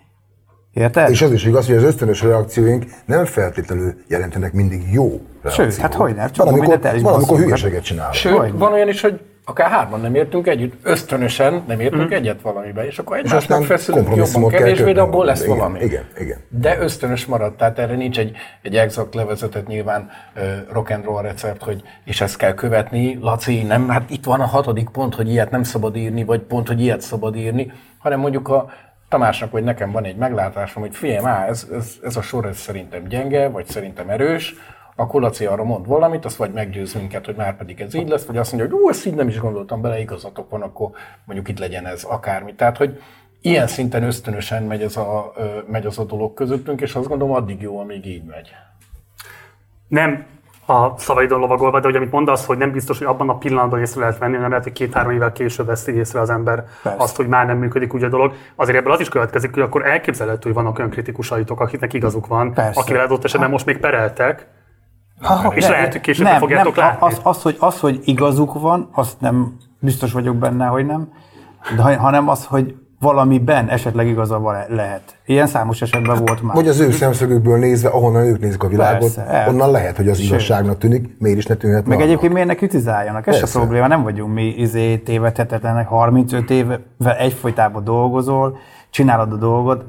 Érted? 0.72 1.10
És 1.10 1.22
az 1.22 1.32
is 1.32 1.44
igaz, 1.44 1.66
hogy 1.66 1.76
az 1.76 1.82
ösztönös 1.82 2.22
reakcióink 2.22 2.84
nem 3.04 3.24
feltétlenül 3.24 3.94
jelentenek 4.08 4.52
mindig 4.52 4.82
jó 4.92 5.20
reakciót. 5.42 5.70
Sőt, 5.70 5.80
hát 5.80 5.94
hogy 5.94 6.14
nem? 6.14 6.30
Csak 6.30 6.44
valamikor, 6.44 7.00
valamikor 7.00 7.38
hülyeséget 7.38 7.82
csinálunk. 7.82 8.14
Sőt, 8.14 8.36
hogy 8.36 8.52
van 8.52 8.72
olyan 8.72 8.88
is, 8.88 9.00
hogy 9.00 9.20
akár 9.48 9.70
hárman 9.70 10.00
nem 10.00 10.14
értünk 10.14 10.46
együtt, 10.46 10.72
ösztönösen 10.82 11.64
nem 11.66 11.80
értünk 11.80 12.10
mm. 12.10 12.12
egyet 12.12 12.40
valamiben, 12.40 12.84
és 12.84 12.98
akkor 12.98 13.16
egymásnak 13.16 13.64
feszülünk 13.64 14.16
jobban, 14.16 14.50
kevésbé, 14.50 14.92
de 14.92 15.00
abból 15.00 15.24
lesz 15.24 15.44
igen, 15.44 15.56
valami. 15.56 15.80
Igen, 15.80 16.04
igen. 16.18 16.38
De 16.48 16.78
ösztönös 16.80 17.26
maradt, 17.26 17.56
tehát 17.56 17.78
erre 17.78 17.94
nincs 17.94 18.18
egy, 18.18 18.36
egy 18.62 18.76
exakt 18.76 19.14
levezetett 19.14 19.66
nyilván 19.66 20.10
uh, 20.36 20.42
rock 20.72 20.90
and 20.90 21.04
roll 21.04 21.22
recept, 21.22 21.62
hogy 21.62 21.82
és 22.04 22.20
ezt 22.20 22.36
kell 22.36 22.54
követni. 22.54 23.18
Laci, 23.20 23.62
nem, 23.62 23.88
hát 23.88 24.10
itt 24.10 24.24
van 24.24 24.40
a 24.40 24.46
hatodik 24.46 24.88
pont, 24.88 25.14
hogy 25.14 25.30
ilyet 25.30 25.50
nem 25.50 25.62
szabad 25.62 25.96
írni, 25.96 26.24
vagy 26.24 26.40
pont, 26.40 26.66
hogy 26.66 26.80
ilyet 26.80 27.00
szabad 27.00 27.36
írni, 27.36 27.72
hanem 27.98 28.20
mondjuk 28.20 28.48
a 28.48 28.70
Tamásnak 29.08 29.50
vagy 29.50 29.64
nekem 29.64 29.90
van 29.90 30.04
egy 30.04 30.16
meglátásom, 30.16 30.82
hogy 30.82 30.96
figyelj 30.96 31.22
már, 31.22 31.48
ez, 31.48 31.68
ez, 31.72 31.96
ez 32.02 32.16
a 32.16 32.22
sor 32.22 32.46
ez 32.46 32.56
szerintem 32.56 33.04
gyenge, 33.04 33.48
vagy 33.48 33.66
szerintem 33.66 34.10
erős, 34.10 34.54
akkor 34.96 35.20
Laci 35.20 35.46
arra 35.46 35.64
mond 35.64 35.86
valamit, 35.86 36.24
azt 36.24 36.36
vagy 36.36 36.52
meggyőz 36.52 36.94
minket, 36.94 37.26
hogy 37.26 37.36
már 37.36 37.56
pedig 37.56 37.80
ez 37.80 37.94
így 37.94 38.08
lesz, 38.08 38.24
vagy 38.24 38.36
azt 38.36 38.52
mondja, 38.52 38.70
hogy 38.70 38.80
ú, 38.80 38.88
ezt 38.88 39.06
így 39.06 39.14
nem 39.14 39.28
is 39.28 39.38
gondoltam 39.38 39.80
bele, 39.80 40.00
igazatok 40.00 40.50
van, 40.50 40.62
akkor 40.62 40.90
mondjuk 41.24 41.48
itt 41.48 41.58
legyen 41.58 41.86
ez 41.86 42.04
akármi. 42.04 42.54
Tehát, 42.54 42.76
hogy 42.76 43.00
ilyen 43.40 43.66
szinten 43.66 44.02
ösztönösen 44.02 44.62
megy, 44.62 44.82
ez 44.82 44.96
a, 44.96 45.32
megy 45.66 45.86
az 45.86 45.98
a 45.98 46.04
dolog 46.04 46.34
közöttünk, 46.34 46.80
és 46.80 46.94
azt 46.94 47.08
gondolom 47.08 47.34
addig 47.34 47.60
jó, 47.60 47.78
amíg 47.78 48.06
így 48.06 48.24
megy. 48.24 48.50
Nem 49.88 50.26
a 50.70 50.94
szavaidon 50.96 51.40
lovagolva, 51.40 51.80
de 51.80 51.86
hogy 51.86 51.96
amit 51.96 52.10
mondasz, 52.10 52.46
hogy 52.46 52.58
nem 52.58 52.70
biztos, 52.70 52.98
hogy 52.98 53.06
abban 53.06 53.28
a 53.28 53.38
pillanatban 53.38 53.80
észre 53.80 54.00
lehet 54.00 54.18
venni, 54.18 54.36
nem 54.36 54.48
lehet, 54.48 54.64
hogy 54.64 54.72
két-három 54.72 55.10
évvel 55.10 55.32
később 55.32 55.66
veszi 55.66 55.96
észre 55.96 56.20
az 56.20 56.30
ember 56.30 56.64
Persze. 56.82 57.02
azt, 57.02 57.16
hogy 57.16 57.28
már 57.28 57.46
nem 57.46 57.58
működik 57.58 57.94
úgy 57.94 58.02
a 58.02 58.08
dolog. 58.08 58.32
Azért 58.56 58.78
ebből 58.78 58.92
az 58.92 59.00
is 59.00 59.08
következik, 59.08 59.54
hogy 59.54 59.62
akkor 59.62 59.86
elképzelhető, 59.86 60.40
hogy 60.42 60.54
vannak 60.54 60.78
olyan 60.78 60.90
kritikusaitok, 60.90 61.60
akiknek 61.60 61.92
igazuk 61.92 62.26
van, 62.26 62.52
Persze. 62.52 62.80
akivel 62.80 63.04
adott 63.04 63.24
esetben 63.24 63.50
most 63.50 63.66
még 63.66 63.78
pereltek, 63.78 64.46
ha, 65.20 65.52
és 65.54 65.64
ne, 65.64 65.70
lehet, 65.70 65.92
hogy 65.92 66.00
később 66.00 66.26
nem, 66.26 66.38
fogjátok 66.38 66.76
nem, 66.76 66.84
látni. 66.84 67.06
Az, 67.06 67.20
az, 67.22 67.42
hogy, 67.42 67.56
az, 67.58 67.80
hogy 67.80 68.00
igazuk 68.04 68.60
van, 68.60 68.88
azt 68.92 69.20
nem 69.20 69.56
biztos 69.80 70.12
vagyok 70.12 70.36
benne, 70.36 70.66
hogy 70.66 70.86
nem, 70.86 71.12
de, 71.76 71.96
hanem 71.96 72.28
az, 72.28 72.44
hogy 72.44 72.74
valamiben 73.00 73.68
esetleg 73.68 74.06
igaza 74.06 74.66
lehet. 74.68 75.16
Ilyen 75.26 75.46
számos 75.46 75.82
esetben 75.82 76.24
volt 76.24 76.42
már. 76.42 76.54
Vagy 76.54 76.68
az 76.68 76.80
ő 76.80 76.90
szemszögükből 76.90 77.58
nézve, 77.58 77.88
ahonnan 77.88 78.26
ők 78.26 78.40
nézik 78.40 78.62
a 78.62 78.68
világot, 78.68 79.14
Persze, 79.14 79.26
el. 79.26 79.48
onnan 79.48 79.70
lehet, 79.70 79.96
hogy 79.96 80.08
az 80.08 80.20
igazságnak 80.20 80.78
tűnik, 80.78 81.16
miért 81.18 81.38
is 81.38 81.46
ne 81.46 81.54
tűnhet 81.54 81.86
Meg 81.86 82.00
egyébként 82.00 82.32
miért 82.32 82.48
ne 82.48 82.54
kritizáljanak? 82.54 83.26
Ez 83.26 83.38
Persze. 83.38 83.58
a 83.58 83.60
probléma, 83.60 83.86
nem 83.86 84.02
vagyunk 84.02 84.34
mi 84.34 84.46
izé 84.46 84.96
tévedhetetlenek, 84.96 85.88
35 85.88 86.50
éve 86.50 86.80
egyfolytában 87.18 87.84
dolgozol, 87.84 88.58
csinálod 88.90 89.32
a 89.32 89.36
dolgot. 89.36 89.84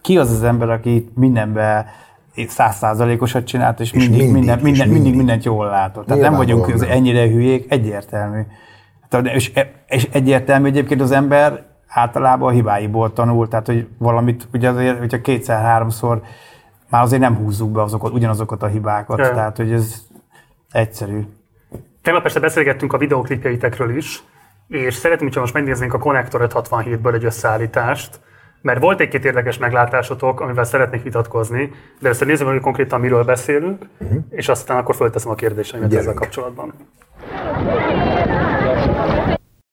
Ki 0.00 0.18
az 0.18 0.30
az 0.30 0.42
ember, 0.42 0.70
aki 0.70 1.10
mindenben 1.14 1.84
százszázalékosat 2.48 3.44
csinált, 3.44 3.80
és 3.80 3.92
mindig, 3.92 4.10
mindig, 4.10 4.32
minden, 4.32 4.58
minden, 4.58 4.88
mindig, 4.88 4.92
mindig 4.92 5.16
mindent 5.16 5.44
jól 5.44 5.66
látott. 5.66 6.06
Tehát 6.06 6.22
nem 6.22 6.34
vagyunk 6.34 6.74
nem. 6.74 6.90
ennyire 6.90 7.28
hülyék, 7.28 7.72
egyértelmű. 7.72 8.40
És, 9.22 9.52
és 9.86 10.08
egyértelmű 10.12 10.68
egyébként 10.68 11.00
az 11.00 11.10
ember 11.10 11.70
általában 11.94 12.48
a 12.48 12.52
hibáiból 12.52 13.12
tanul, 13.12 13.48
tehát 13.48 13.66
hogy 13.66 13.88
valamit, 13.98 14.48
ugye 14.52 14.68
azért, 14.68 14.98
hogyha 14.98 15.20
kétszer-háromszor 15.20 16.22
már 16.90 17.02
azért 17.02 17.20
nem 17.20 17.36
húzzuk 17.36 17.70
be 17.70 17.82
azokat, 17.82 18.12
ugyanazokat 18.12 18.62
a 18.62 18.66
hibákat, 18.66 19.18
ja. 19.18 19.30
tehát 19.30 19.56
hogy 19.56 19.72
ez 19.72 20.02
egyszerű. 20.70 21.20
Tegnap 22.02 22.24
este 22.24 22.40
beszélgettünk 22.40 22.92
a 22.92 22.98
videoklipjeitekről 22.98 23.96
is, 23.96 24.22
és 24.68 24.94
szeretném, 24.94 25.26
hogyha 25.26 25.40
most 25.40 25.54
megnéznénk 25.54 25.94
a 25.94 25.98
Connector 25.98 26.46
567-ből 26.48 27.14
egy 27.14 27.24
összeállítást, 27.24 28.20
mert 28.62 28.80
volt 28.80 29.00
egy-két 29.00 29.24
érdekes 29.24 29.58
meglátásotok, 29.58 30.40
amivel 30.40 30.64
szeretnék 30.64 31.02
vitatkozni, 31.02 31.72
de 32.00 32.06
először 32.06 32.26
nézzük 32.26 32.46
hogy 32.46 32.60
konkrétan 32.60 33.00
miről 33.00 33.24
beszélünk, 33.24 33.86
uh-huh. 33.98 34.24
és 34.30 34.48
aztán 34.48 34.76
akkor 34.76 34.94
fölteszem 34.94 35.30
a 35.30 35.34
kérdéseimet 35.34 35.94
ezzel 35.94 36.14
kapcsolatban. 36.14 36.72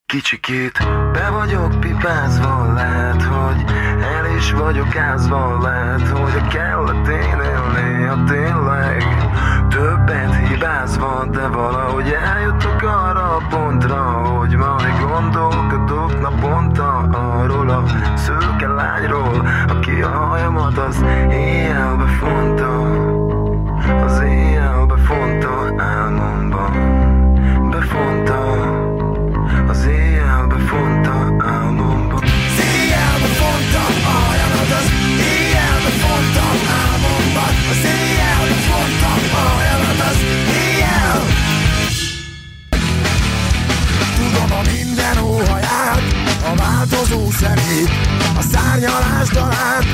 Kicsikét 0.09 0.77
be 1.11 1.29
vagyok 1.29 1.79
pipázva, 1.79 2.73
lehet, 2.73 3.23
hogy 3.23 3.63
el 4.01 4.35
is 4.37 4.51
vagyok 4.51 4.95
ázva, 4.95 5.61
lehet, 5.61 6.07
hogy 6.07 6.33
a 6.35 6.47
kelletén 6.47 7.39
élni, 7.39 8.07
a 8.07 8.23
tényleg 8.27 9.03
többet 9.69 10.47
hibázva, 10.47 11.25
de 11.31 11.47
valahogy 11.47 12.11
eljutok 12.11 12.81
arra 12.81 13.35
a 13.35 13.41
pontra, 13.49 14.03
hogy 14.03 14.55
majd 14.55 14.99
gondolkodok 15.07 16.21
napon 16.21 16.59
szőke 18.15 18.67
lányról 18.67 19.47
Aki 19.67 20.01
a 20.01 20.09
hajamat 20.09 20.77
az 20.77 21.03
éjjel 21.31 21.95
befonta 21.95 22.81
Az 24.05 24.19
éjjel 24.19 24.85
befonta 24.85 25.73
álmomban 25.77 26.71
Befonta 27.69 28.38
befonta 30.69 31.45
álmomban 31.45 32.23
Az 32.23 32.59
éjjel 32.73 33.17
befonta 33.21 33.83
a 34.05 34.17
hajamat 34.25 34.71
az 34.79 34.87
éjjel 35.31 35.77
befonta 35.85 36.45
álmomban 36.81 37.53
Az 37.71 37.83
éjjel 37.95 38.43
befonta 38.49 39.09
a 39.09 39.61
éjjel 40.61 41.21
Tudom 44.17 44.51
minden 44.73 45.17
óhaját, 45.17 46.03
a 46.51 46.55
változó 46.55 47.31
szemét, 47.31 47.91
a 48.37 48.41
szárnyalás 48.51 49.27
dalát, 49.29 49.85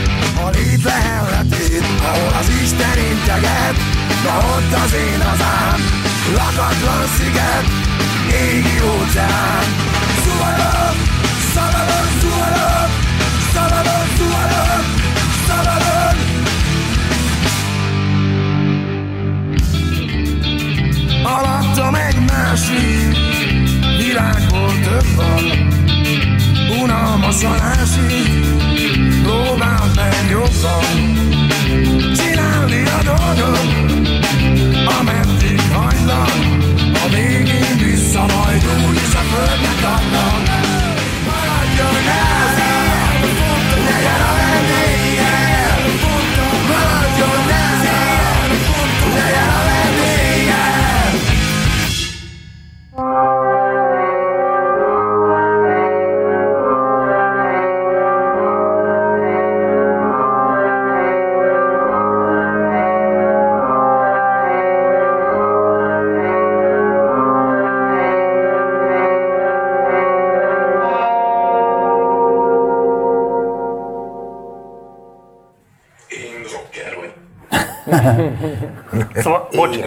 a 0.46 0.50
lét 0.50 0.84
lehelletét, 0.84 1.86
ahol 2.02 2.32
az 2.40 2.50
Isten 2.64 2.98
integet, 3.12 3.76
na 4.24 4.36
ott 4.56 4.84
az 4.84 4.94
én 4.94 5.22
hazám, 5.22 5.80
lakatlan 6.36 7.08
sziget, 7.18 7.66
égi 8.32 8.82
óceán. 8.82 10.05
Másik 22.56 23.18
világból 23.98 24.72
több 24.84 25.16
van. 25.16 25.44
Unalmasan 26.82 27.62
ásik, 27.62 28.46
próbáld 29.24 29.96
meg 29.96 30.30
jobban. 30.30 30.84
Csinálni 32.16 32.84
a 32.84 33.04
dolgot, 33.04 33.92
ameddig 35.00 35.62
hajlan 35.72 36.62
A 36.94 37.10
majd 37.12 37.55
úgyis 39.36 39.44
a 39.44 39.48
földnek 39.48 39.84
adnak 39.84 40.45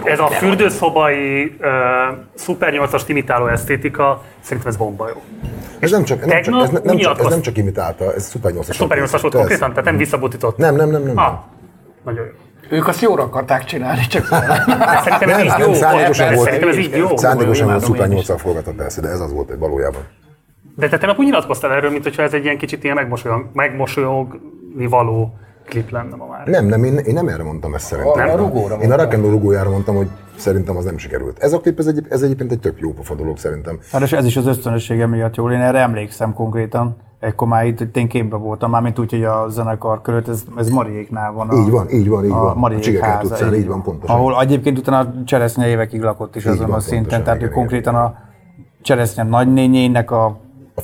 ez 0.03 0.19
a 0.19 0.27
fürdőszobai 0.27 1.43
uh, 1.43 1.67
Super 2.35 2.73
8-as 2.75 3.03
imitáló 3.07 3.47
esztétika, 3.47 4.21
szerintem 4.41 4.71
ez 4.71 4.77
bomba 4.77 5.07
jó. 5.07 5.21
Ez 5.79 5.91
nem 5.91 6.03
csak, 6.03 6.25
nem 6.25 6.41
csak, 6.41 6.61
ez, 6.61 6.69
nem, 6.83 6.97
csak, 6.97 7.19
ez 7.19 7.25
nem 7.25 7.41
csak 7.41 7.57
imitálta, 7.57 8.13
ez 8.13 8.29
Super 8.29 8.51
8-as. 8.55 8.73
Super 8.73 8.97
8-as 9.01 9.19
volt 9.21 9.33
konkrétan, 9.33 9.69
tehát 9.69 9.83
nem 9.83 9.97
visszabutított. 9.97 10.57
Nem, 10.57 10.75
nem, 10.75 10.89
nem, 10.89 11.03
nem. 11.03 11.17
Ah, 11.17 11.33
nagyon 12.03 12.25
jó. 12.25 12.31
Ők 12.77 12.87
azt 12.87 13.01
jóra 13.01 13.23
akarták 13.23 13.63
csinálni, 13.63 14.07
csak 14.07 14.25
Szerintem 15.03 15.29
ez 15.29 15.35
Nem, 15.37 15.45
így 15.45 15.51
nem, 15.57 15.59
jó. 15.59 15.73
szándékosan 15.73 16.33
volt. 16.33 16.45
Szerintem 16.45 16.69
ez 16.69 16.77
így 16.77 16.95
jó. 16.95 17.17
Szándékosan 17.17 17.67
volt 17.67 18.13
is. 18.13 18.25
8-al 18.25 18.37
forgatott 18.37 18.75
persze, 18.75 19.01
de 19.01 19.07
ez 19.07 19.19
az 19.19 19.33
volt 19.33 19.55
valójában. 19.59 20.01
De 20.75 20.87
te 20.89 20.97
tegnap 20.97 21.19
úgy 21.19 21.25
nyilatkoztál 21.25 21.71
erről, 21.71 21.91
mintha 21.91 22.23
ez 22.23 22.33
egy 22.33 22.43
ilyen 22.43 22.57
kicsit 22.57 22.83
ilyen 22.83 22.95
megmosolyog, 22.95 23.49
megmosolyogni 23.53 24.87
való 24.89 25.39
klip 25.69 25.89
lenne 25.89 26.15
ma 26.15 26.25
már. 26.25 26.47
Nem, 26.47 26.65
nem, 26.65 26.83
én, 26.83 26.97
én 26.97 27.13
nem 27.13 27.27
erre 27.27 27.43
mondtam 27.43 27.73
ezt 27.73 27.85
szerintem. 27.85 28.29
A- 28.29 28.31
a 28.31 28.35
rugóra 28.35 28.75
Én 28.75 28.91
a 28.91 28.95
roll 28.95 29.29
rugójára 29.29 29.69
mondtam, 29.69 29.95
hogy 29.95 30.07
szerintem 30.37 30.77
az 30.77 30.85
nem 30.85 30.97
sikerült. 30.97 31.39
Ez 31.39 31.53
a 31.53 31.59
klip, 31.59 31.79
ez, 31.79 31.87
egy, 31.87 32.05
ez 32.09 32.21
egyébként 32.21 32.51
egy 32.51 32.59
tök 32.59 32.79
jó 32.79 32.93
pofa 32.93 33.15
dolog 33.15 33.37
szerintem. 33.37 33.79
Hát 33.91 34.01
és 34.01 34.11
ez 34.13 34.25
is 34.25 34.37
az 34.37 34.45
ösztönössége 34.45 35.07
miatt 35.07 35.35
jól, 35.35 35.51
én 35.51 35.59
erre 35.59 35.79
emlékszem 35.79 36.33
konkrétan. 36.33 36.95
Ekkor 37.19 37.47
már 37.47 37.65
itt, 37.65 37.97
én 37.97 38.07
képbe 38.07 38.35
voltam, 38.35 38.69
mármint 38.71 38.99
úgy, 38.99 39.11
hogy 39.11 39.23
a 39.23 39.45
zenekar 39.49 40.01
körött, 40.01 40.27
ez, 40.27 40.43
ez 40.57 40.69
Mariéknál 40.69 41.31
van. 41.31 41.49
A, 41.49 41.55
Így 41.55 41.69
van, 41.69 41.89
így 41.89 42.09
van, 42.09 42.25
így 42.25 42.31
a 42.31 42.53
van. 42.55 42.73
A 42.73 43.05
háza, 43.05 43.33
utcán, 43.33 43.53
így 43.53 43.67
van, 43.67 43.81
pontosan. 43.83 44.15
Ahol 44.15 44.41
egyébként 44.41 44.77
utána 44.77 44.99
a 44.99 45.13
Cseresznye 45.25 45.67
évekig 45.67 46.01
lakott 46.01 46.35
is 46.35 46.45
Így 46.45 46.51
azon 46.51 46.67
van, 46.67 46.75
a 46.75 46.79
szinten, 46.79 46.99
pontosan, 46.99 47.23
tehát 47.23 47.41
ő 47.41 47.43
igen, 47.43 47.55
konkrétan 47.57 47.93
igen. 47.93 48.05
a 48.05 48.17
Cseresznye 48.81 49.23
nagynényének 49.23 50.11
a 50.11 50.39
A 50.79 50.81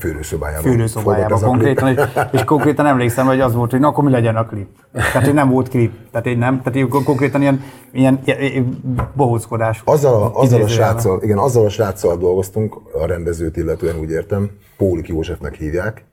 a 0.57 0.59
klip. 0.59 1.47
konkrétan, 1.47 1.89
és, 1.89 2.01
és 2.31 2.43
konkrétan 2.43 2.85
emlékszem, 2.85 3.25
hogy 3.25 3.39
az 3.39 3.53
volt, 3.53 3.71
hogy 3.71 3.79
na 3.79 3.87
akkor 3.87 4.03
mi 4.03 4.11
legyen 4.11 4.35
a 4.35 4.45
klip. 4.45 4.67
Tehát, 4.93 5.25
hogy 5.25 5.33
nem 5.33 5.49
volt 5.49 5.69
klip. 5.69 5.91
Tehát, 6.11 6.27
hogy 6.27 6.37
nem, 6.37 6.61
tehát 6.61 6.91
hogy 6.91 7.03
konkrétan 7.03 7.41
ilyen, 7.41 7.63
ilyen, 7.91 8.19
ilyen 8.25 8.79
bohóckodás. 9.15 9.81
Azzal 9.85 10.13
a, 10.13 10.39
azzal 10.39 10.61
a 10.61 10.67
sráccal, 10.67 11.21
igen, 11.23 11.37
azzal 11.37 11.65
a 11.65 11.69
sráccal 11.69 12.17
dolgoztunk, 12.17 12.75
a 13.01 13.05
rendezőt 13.05 13.57
illetően 13.57 13.99
úgy 13.99 14.09
értem, 14.09 14.49
Pólik 14.77 15.07
Józsefnek 15.07 15.55
hívják, 15.55 16.05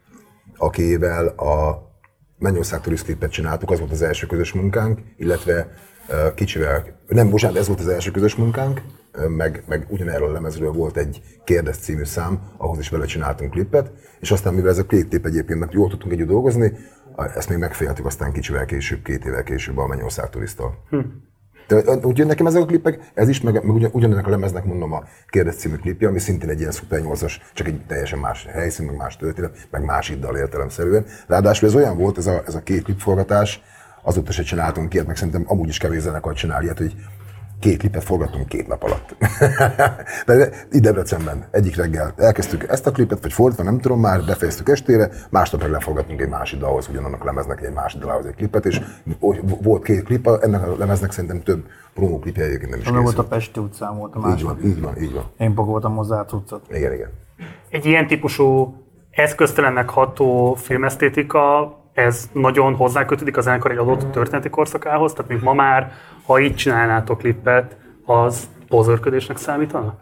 akivel 0.57 1.27
a 1.27 1.91
Mennyország 2.39 2.81
Turist 2.81 3.05
klipet 3.05 3.31
csináltuk, 3.31 3.70
az 3.70 3.78
volt 3.78 3.91
az 3.91 4.02
első 4.02 4.27
közös 4.27 4.52
munkánk, 4.52 4.99
illetve 5.17 5.69
kicsivel, 6.35 6.85
nem, 7.07 7.31
bocsánat, 7.31 7.57
ez 7.57 7.67
volt 7.67 7.81
az 7.81 7.89
első 7.89 8.11
közös 8.11 8.35
munkánk, 8.35 8.83
meg, 9.28 9.62
meg 9.66 9.86
ugyanerről 9.89 10.28
a 10.28 10.32
lemezről 10.32 10.73
volt 10.73 10.97
egy 10.97 11.23
Kérdez 11.44 11.76
című 11.76 12.05
szám, 12.05 12.41
ahhoz 12.57 12.78
is 12.78 12.89
vele 12.89 13.05
csináltunk 13.05 13.50
klipet, 13.50 13.91
és 14.20 14.31
aztán 14.31 14.55
mivel 14.55 14.70
ez 14.70 14.78
a 14.78 14.86
két 14.86 15.08
klip 15.08 15.26
egyébként, 15.26 15.58
mert 15.58 15.73
jól 15.73 15.89
tudtunk 15.89 16.12
együtt 16.12 16.28
dolgozni, 16.28 16.73
ezt 17.34 17.49
még 17.49 17.58
megfejltük 17.58 18.07
aztán 18.07 18.32
kicsivel 18.32 18.65
később, 18.65 19.02
két 19.02 19.24
évvel 19.24 19.42
később 19.42 19.78
a 19.78 19.86
Mennyország 19.86 20.31
Turisttal. 20.31 20.84
De 21.68 21.82
úgy 22.02 22.26
nekem 22.26 22.47
ezek 22.47 22.62
a 22.62 22.66
klipek, 22.66 23.10
ez 23.15 23.28
is, 23.28 23.41
meg, 23.41 23.55
meg 23.55 23.74
ugyan, 23.74 23.91
ugyanennek 23.92 24.26
a 24.26 24.31
lemeznek 24.31 24.65
mondom 24.65 24.92
a 24.92 25.05
Kérdez 25.26 25.57
című 25.57 25.76
klipje, 25.76 26.08
ami 26.08 26.18
szintén 26.18 26.49
egy 26.49 26.58
ilyen 26.58 26.73
Super 26.73 27.00
8-as, 27.05 27.32
csak 27.52 27.66
egy 27.66 27.86
teljesen 27.86 28.18
más 28.18 28.47
helyszín, 28.47 28.86
meg 28.86 28.97
más 28.97 29.16
történet, 29.16 29.68
meg 29.70 29.84
más 29.84 30.10
iddal 30.10 30.36
értelemszerűen. 30.36 31.05
Ráadásul 31.26 31.68
ez 31.68 31.74
olyan 31.74 31.97
volt, 31.97 32.18
ez 32.18 32.26
a, 32.26 32.42
ez 32.47 32.55
a 32.55 32.62
két 32.62 32.82
klipforgatás, 32.82 33.62
azóta 34.02 34.32
se 34.32 34.42
csináltunk 34.42 34.94
ilyet, 34.94 35.07
meg 35.07 35.16
szerintem 35.16 35.44
amúgy 35.47 35.68
is 35.68 35.78
kevés 35.78 36.00
zenekar 36.00 36.34
csinál 36.34 36.62
ilyet, 36.62 36.78
hogy 36.78 36.94
két 37.62 37.78
klipet 37.78 38.05
forgattunk 38.05 38.49
két 38.49 38.68
nap 38.68 38.82
alatt. 38.82 39.16
De 40.26 40.49
itt 40.73 40.82
Debrecenben 40.82 41.44
egyik 41.50 41.76
reggel 41.76 42.15
elkezdtük 42.16 42.68
ezt 42.68 42.86
a 42.86 42.91
klipet, 42.91 43.23
vagy 43.23 43.32
fordítva, 43.32 43.65
nem 43.65 43.78
tudom 43.78 44.00
már, 44.00 44.24
befejeztük 44.24 44.68
estére, 44.68 45.10
másnap 45.31 45.60
meg 45.60 45.70
leforgattunk 45.70 46.20
egy 46.20 46.28
másik 46.28 46.58
dalhoz, 46.60 46.89
ugyanannak 46.89 47.23
a 47.23 47.24
lemeznek 47.24 47.62
egy 47.62 47.73
másik 47.73 48.00
dalhoz 48.00 48.26
egy 48.26 48.34
klipet, 48.34 48.66
és 48.66 48.81
volt 49.62 49.82
két 49.84 50.02
klip, 50.02 50.26
ennek 50.26 50.62
a 50.68 50.76
lemeznek 50.78 51.12
szerintem 51.12 51.42
több 51.42 51.66
promó 51.94 52.18
klipje 52.18 52.44
egyébként 52.44 52.70
nem 52.70 52.81
is 52.81 52.86
Ami 52.86 52.97
volt 53.02 53.18
a 53.18 53.23
készült. 53.23 53.28
Pesti 53.28 53.60
utcán 53.60 53.97
volt 53.99 54.15
a 54.15 54.18
Így 54.18 54.24
másik. 54.24 54.47
van, 54.47 54.58
így 54.65 54.81
van, 54.81 55.02
így 55.02 55.12
van. 55.12 55.24
Én 55.39 55.55
pakoltam 55.55 55.97
hozzá 55.97 56.20
a 56.20 56.24
cuccot. 56.24 56.62
Igen, 56.70 56.92
igen. 56.92 57.10
Egy 57.68 57.86
ilyen 57.86 58.07
típusú 58.07 58.74
eszköztelennek 59.10 59.89
ható 59.89 60.55
filmesztétika, 60.55 61.76
ez 61.94 62.30
nagyon 62.32 62.74
hozzákötődik 62.74 63.36
a 63.36 63.40
zenekar 63.40 63.70
egy 63.70 63.76
adott 63.76 64.10
történeti 64.10 64.48
korszakához, 64.48 65.12
tehát 65.12 65.30
mint 65.30 65.42
ma 65.42 65.52
már, 65.52 65.92
ha 66.26 66.40
így 66.40 66.54
csinálnátok 66.54 67.18
klippet, 67.18 67.76
az 68.04 68.48
pozörködésnek 68.68 69.36
számítana? 69.36 69.94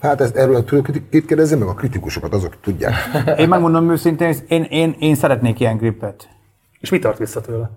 Hát 0.00 0.20
ezt, 0.20 0.36
erről 0.36 0.64
tudok 0.64 0.88
kit 1.10 1.26
kérdezni, 1.26 1.58
meg 1.58 1.68
a 1.68 1.74
kritikusokat, 1.74 2.34
azok 2.34 2.60
tudják. 2.60 2.94
Én 3.38 3.48
megmondom 3.48 3.90
őszintén, 3.90 4.34
én, 4.48 4.62
én, 4.62 4.96
én 4.98 5.14
szeretnék 5.14 5.60
ilyen 5.60 5.76
gripet. 5.76 6.28
És 6.80 6.90
mi 6.90 6.98
tart 6.98 7.18
vissza 7.18 7.40
tőle? 7.40 7.70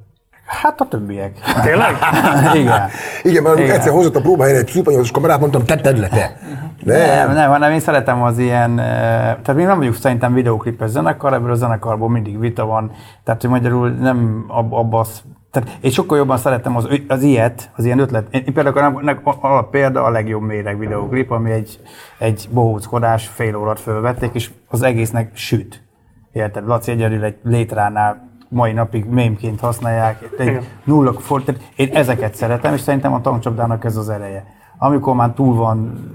Hát 0.61 0.82
a 0.82 0.88
többiek. 0.88 1.40
Tényleg? 1.64 1.95
Igen. 2.61 2.90
Igen, 3.23 3.43
mert 3.43 3.59
Igen. 3.59 3.75
egyszer 3.75 3.91
hozott 3.91 4.15
a 4.15 4.22
próbahelyre 4.22 4.57
egy 4.57 4.67
szupanyos 4.67 5.11
kamerát, 5.11 5.40
mondtam, 5.40 5.65
te 5.65 5.75
tedd 5.75 5.99
le, 5.99 6.07
te. 6.07 6.38
Nem, 6.83 7.27
Nem, 7.27 7.33
nem, 7.33 7.49
hanem 7.49 7.72
én 7.72 7.80
szeretem 7.80 8.22
az 8.22 8.38
ilyen, 8.38 8.80
eh, 8.80 8.85
tehát 9.15 9.56
mi 9.56 9.64
nem 9.64 9.77
vagyunk 9.77 9.95
szerintem 9.95 10.33
videóklipes 10.33 10.90
zenekar, 10.90 11.33
ebből 11.33 11.51
a 11.51 11.56
zenekarból 11.56 12.09
mindig 12.09 12.40
vita 12.40 12.65
van, 12.65 12.91
tehát 13.23 13.41
hogy 13.41 13.49
magyarul 13.49 13.90
nem 13.90 14.45
ab, 14.48 14.73
abba 14.73 14.99
az, 14.99 15.22
tehát 15.51 15.77
én 15.82 15.91
sokkal 15.91 16.17
jobban 16.17 16.38
szeretem 16.38 16.75
az, 16.75 16.88
az 17.07 17.23
ilyet, 17.23 17.72
az 17.75 17.85
ilyen 17.85 17.99
ötlet. 17.99 18.27
Én 18.32 18.43
én 18.45 18.53
például 18.53 19.07
a, 19.07 19.38
a, 19.41 19.57
a 19.57 19.64
példa 19.64 20.03
a 20.03 20.09
legjobb 20.09 20.41
méreg 20.41 20.80
videóklip, 20.80 21.32
ami 21.32 21.51
egy, 21.51 21.80
egy 22.17 22.48
bohóckodás 22.51 23.27
fél 23.27 23.56
órát 23.56 23.80
fölvették, 23.80 24.30
és 24.33 24.49
az 24.67 24.82
egésznek 24.82 25.32
süt. 25.33 25.83
Érted? 26.32 26.67
Laci 26.67 26.91
egyedül 26.91 27.23
egy 27.23 27.35
létránál 27.43 28.32
mai 28.53 28.72
napig 28.72 29.06
mémként 29.06 29.59
használják, 29.59 30.30
egy 30.38 30.69
nulla 30.83 31.14
tehát 31.45 31.61
én 31.75 31.90
ezeket 31.93 32.35
szeretem, 32.35 32.73
és 32.73 32.82
szerintem 32.82 33.14
a 33.14 33.22
tankcsapdának 33.22 33.83
ez 33.83 33.98
az 33.98 34.09
ereje. 34.09 34.45
Amikor 34.77 35.15
már 35.15 35.33
túl 35.33 35.56
van 35.56 36.11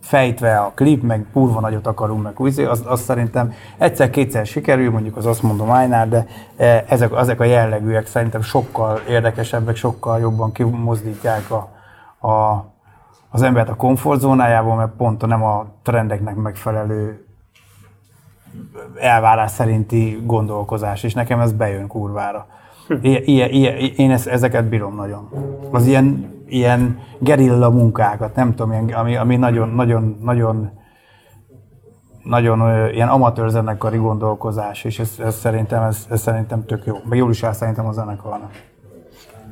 fejtve 0.00 0.58
a 0.58 0.72
klip, 0.74 1.02
meg 1.02 1.26
kurva 1.32 1.60
nagyot 1.60 1.86
akarunk, 1.86 2.22
meg 2.22 2.40
úgy, 2.40 2.60
azt, 2.60 2.86
azt 2.86 3.04
szerintem 3.04 3.52
egyszer-kétszer 3.78 4.46
sikerül, 4.46 4.90
mondjuk 4.90 5.16
az 5.16 5.26
azt 5.26 5.42
mondom 5.42 5.70
Ájnál, 5.70 6.08
de 6.08 6.26
eh, 6.56 6.82
ezek, 6.88 7.12
ezek 7.16 7.40
a 7.40 7.44
jellegűek 7.44 8.06
szerintem 8.06 8.42
sokkal 8.42 9.00
érdekesebbek, 9.08 9.76
sokkal 9.76 10.18
jobban 10.20 10.52
kimozdítják 10.52 11.50
a, 11.50 11.68
a, 12.28 12.64
az 13.30 13.42
embert 13.42 13.68
a 13.68 13.74
komfortzónájából, 13.74 14.74
mert 14.74 14.92
pont 14.96 15.22
a 15.22 15.26
nem 15.26 15.44
a 15.44 15.66
trendeknek 15.82 16.34
megfelelő 16.34 17.23
elvárás 19.00 19.50
szerinti 19.50 20.22
gondolkozás, 20.24 21.02
és 21.02 21.14
nekem 21.14 21.40
ez 21.40 21.52
bejön 21.52 21.86
kurvára. 21.86 22.46
Ilyen, 23.00 23.22
ilyen, 23.24 23.50
ilyen, 23.50 23.76
én 23.96 24.10
ezt, 24.10 24.26
ezeket 24.26 24.64
bírom 24.64 24.94
nagyon. 24.94 25.28
Az 25.70 25.86
ilyen, 25.86 26.32
ilyen 26.46 26.98
gerilla 27.18 27.70
munkákat, 27.70 28.34
nem 28.34 28.54
tudom, 28.54 28.72
ilyen, 28.72 28.88
ami, 28.88 29.16
ami 29.16 29.36
nagyon, 29.36 29.68
nagyon, 29.68 30.18
nagyon, 30.22 30.70
nagyon 32.22 32.60
ö, 32.60 32.88
ilyen 32.88 33.08
amatőr 33.08 33.48
zenekari 33.48 33.96
gondolkozás, 33.96 34.84
és 34.84 34.98
ez, 34.98 35.14
ez, 35.18 35.34
szerintem, 35.34 35.82
ez, 35.82 36.06
ez 36.10 36.20
szerintem 36.20 36.64
tök 36.64 36.86
jó. 36.86 36.94
Meg 37.08 37.18
jól 37.18 37.30
is 37.30 37.42
áll 37.42 37.52
szerintem 37.52 37.86
a 37.86 37.92
zenekarnak. 37.92 38.50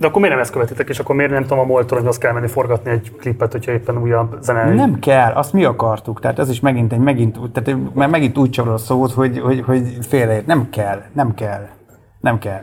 De 0.03 0.09
akkor 0.09 0.21
miért 0.21 0.35
nem 0.35 0.45
ezt 0.45 0.53
követitek, 0.53 0.89
és 0.89 0.99
akkor 0.99 1.15
miért 1.15 1.31
nem 1.31 1.43
tudom 1.43 1.59
a 1.59 1.65
Moltoronyhoz 1.65 2.19
kell 2.19 2.33
menni 2.33 2.47
forgatni 2.47 2.91
egy 2.91 3.13
klipet, 3.21 3.53
hogyha 3.53 3.73
éppen 3.73 3.99
újabb 3.99 4.37
zene? 4.41 4.75
Nem 4.75 4.99
kell, 4.99 5.33
azt 5.33 5.53
mi 5.53 5.65
akartuk. 5.65 6.21
Tehát 6.21 6.39
ez 6.39 6.49
is 6.51 6.61
megint 6.61 6.93
egy, 6.93 6.99
megint, 6.99 7.39
tehát, 7.53 7.81
mert 7.95 8.11
megint 8.11 8.39
úgy 8.39 8.51
csavar 8.51 8.73
a 8.73 8.77
szót, 8.77 9.13
hogy, 9.13 9.39
hogy, 9.39 9.63
hogy 9.67 9.99
félreért. 10.09 10.47
Nem 10.47 10.71
kell, 10.71 11.03
nem 11.13 11.35
kell, 11.35 11.67
nem 12.21 12.39
kell. 12.39 12.63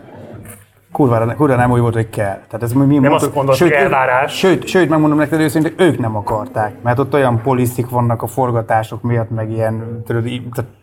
Kurvára, 0.92 1.36
kurva 1.36 1.56
nem 1.56 1.72
úgy 1.72 1.80
volt, 1.80 1.94
hogy 1.94 2.10
kell. 2.10 2.38
Tehát 2.48 2.64
ez 2.64 2.74
mi 2.74 2.80
Nem 2.80 2.88
mondtuk- 2.90 3.14
azt 3.14 3.34
mondod, 3.36 3.58
hogy 3.58 3.72
elvárás. 3.72 4.38
Sőt, 4.38 4.68
sőt, 4.68 4.90
megmondom 4.90 5.18
neked 5.18 5.40
őszintén, 5.40 5.74
ők 5.78 6.00
nem 6.00 6.16
akarták. 6.16 6.82
Mert 6.82 7.00
ott 7.00 7.14
olyan 7.14 7.42
poliszik 7.42 7.90
vannak 7.90 8.22
a 8.22 8.28
forgatások 8.28 9.02
miatt, 9.02 9.30
meg 9.30 9.52
ilyen, 9.52 10.02
tudod, 10.06 10.24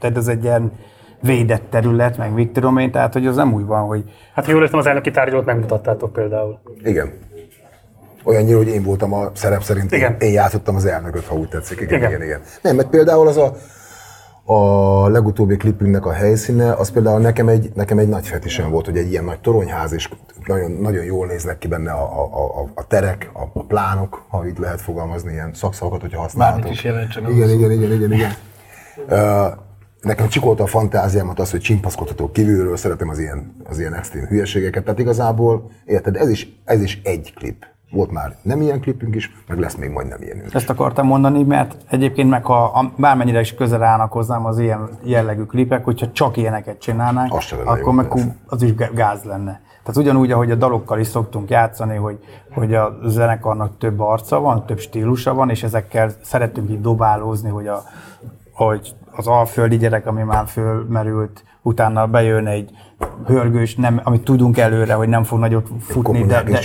tehát 0.00 0.16
ez 0.16 0.28
egy 0.28 0.44
ilyen 0.44 0.72
védett 1.22 1.62
terület, 1.70 2.16
meg 2.16 2.32
mit 2.32 2.52
tudom 2.52 2.78
én, 2.78 2.90
tehát 2.90 3.12
hogy 3.12 3.26
az 3.26 3.36
nem 3.36 3.52
úgy 3.52 3.64
van, 3.64 3.86
hogy 3.86 4.04
Hát 4.34 4.44
ha 4.44 4.50
jól 4.50 4.62
értem, 4.62 4.78
az 4.78 4.86
elnöki 4.86 5.10
tárgyalót 5.10 5.44
megmutattátok 5.44 6.12
például. 6.12 6.58
Igen. 6.84 7.12
Olyannyira, 8.24 8.56
hogy 8.56 8.68
én 8.68 8.82
voltam 8.82 9.12
a 9.12 9.30
szerep 9.34 9.62
szerint, 9.62 9.92
Igen. 9.92 10.16
én, 10.18 10.32
játszottam 10.32 10.76
az 10.76 10.86
elnököt, 10.86 11.26
ha 11.26 11.34
úgy 11.34 11.48
tetszik. 11.48 11.80
Igen, 11.80 11.98
Igen. 11.98 12.10
igen, 12.10 12.22
igen. 12.22 12.40
Nem, 12.62 12.76
mert 12.76 12.88
például 12.88 13.28
az 13.28 13.36
a, 13.36 13.54
a 14.52 15.08
legutóbbi 15.08 15.56
klipünknek 15.56 16.06
a 16.06 16.12
helyszíne, 16.12 16.72
az 16.72 16.90
például 16.90 17.20
nekem 17.20 17.48
egy, 17.48 17.70
nekem 17.74 17.98
egy 17.98 18.08
nagy 18.08 18.26
fetisem 18.26 18.70
volt, 18.70 18.84
hogy 18.84 18.96
egy 18.96 19.10
ilyen 19.10 19.24
nagy 19.24 19.40
toronyház, 19.40 19.92
és 19.92 20.08
nagyon, 20.46 20.70
nagyon 20.70 21.04
jól 21.04 21.26
néznek 21.26 21.58
ki 21.58 21.68
benne 21.68 21.90
a, 21.92 22.02
a, 22.02 22.60
a, 22.60 22.70
a 22.74 22.86
terek, 22.86 23.30
a, 23.32 23.58
a 23.58 23.64
plánok, 23.64 24.24
ha 24.28 24.46
így 24.46 24.58
lehet 24.58 24.80
fogalmazni, 24.80 25.32
ilyen 25.32 25.50
szakszavakat, 25.54 26.00
hogyha 26.00 26.20
használhatok. 26.20 26.62
Bármit 26.62 26.78
is 26.78 26.84
jelentsen. 26.84 27.30
Igen, 27.30 27.50
igen, 27.50 27.70
igen, 27.70 27.92
igen, 27.92 28.12
igen. 28.12 28.32
Uh, 29.08 29.46
nekem 30.06 30.28
csikolta 30.28 30.62
a 30.62 30.66
fantáziámat 30.66 31.38
az, 31.38 31.50
hogy 31.50 31.60
csimpaszkodhatok 31.60 32.32
kívülről, 32.32 32.76
szeretem 32.76 33.08
az 33.08 33.18
ilyen, 33.18 33.56
az 33.68 33.78
ilyen 33.78 33.94
extrém 33.94 34.24
hülyeségeket, 34.24 34.84
tehát 34.84 34.98
igazából, 34.98 35.70
érted, 35.84 36.16
ez 36.16 36.28
is, 36.28 36.48
ez 36.64 36.82
is 36.82 37.00
egy 37.04 37.32
klip. 37.34 37.64
Volt 37.90 38.10
már 38.10 38.36
nem 38.42 38.60
ilyen 38.60 38.80
klipünk 38.80 39.14
is, 39.14 39.30
meg 39.48 39.58
lesz 39.58 39.74
még 39.74 39.90
majd 39.90 40.08
nem 40.08 40.22
ilyenünk. 40.22 40.54
Ezt 40.54 40.70
akartam 40.70 41.06
mondani, 41.06 41.42
mert 41.42 41.76
egyébként 41.90 42.30
meg 42.30 42.44
ha 42.44 42.64
a- 42.64 42.92
bármennyire 42.96 43.40
is 43.40 43.54
közel 43.54 43.82
állnak 43.82 44.12
hozzám 44.12 44.46
az 44.46 44.58
ilyen 44.58 44.88
jellegű 45.02 45.42
klipek, 45.42 45.84
hogyha 45.84 46.12
csak 46.12 46.36
ilyeneket 46.36 46.78
csinálnánk, 46.78 47.32
akkor 47.64 47.78
jó, 47.78 47.90
meg 47.92 48.06
kú- 48.08 48.34
az 48.46 48.62
is 48.62 48.74
gá- 48.74 48.94
gáz 48.94 49.22
lenne. 49.22 49.60
Tehát 49.82 49.96
ugyanúgy, 49.96 50.32
ahogy 50.32 50.50
a 50.50 50.54
dalokkal 50.54 50.98
is 50.98 51.06
szoktunk 51.06 51.50
játszani, 51.50 51.96
hogy, 51.96 52.18
hogy 52.54 52.74
a 52.74 52.98
zenekarnak 53.06 53.78
több 53.78 54.00
arca 54.00 54.40
van, 54.40 54.66
több 54.66 54.78
stílusa 54.78 55.34
van, 55.34 55.50
és 55.50 55.62
ezekkel 55.62 56.10
szeretünk 56.22 56.70
így 56.70 56.80
dobálózni, 56.80 57.50
hogy, 57.50 57.66
a, 57.66 57.82
hogy 58.52 58.94
az 59.16 59.26
alföldi 59.26 59.76
gyerek, 59.76 60.06
ami 60.06 60.22
már 60.22 60.46
fölmerült, 60.46 61.44
utána 61.62 62.06
bejön 62.06 62.46
egy 62.46 62.70
hörgős, 63.26 63.74
nem, 63.74 64.00
amit 64.04 64.22
tudunk 64.22 64.58
előre, 64.58 64.94
hogy 64.94 65.08
nem 65.08 65.24
fog 65.24 65.38
nagyot 65.38 65.68
futni, 65.80 66.24
de, 66.24 66.42
de 66.42 66.60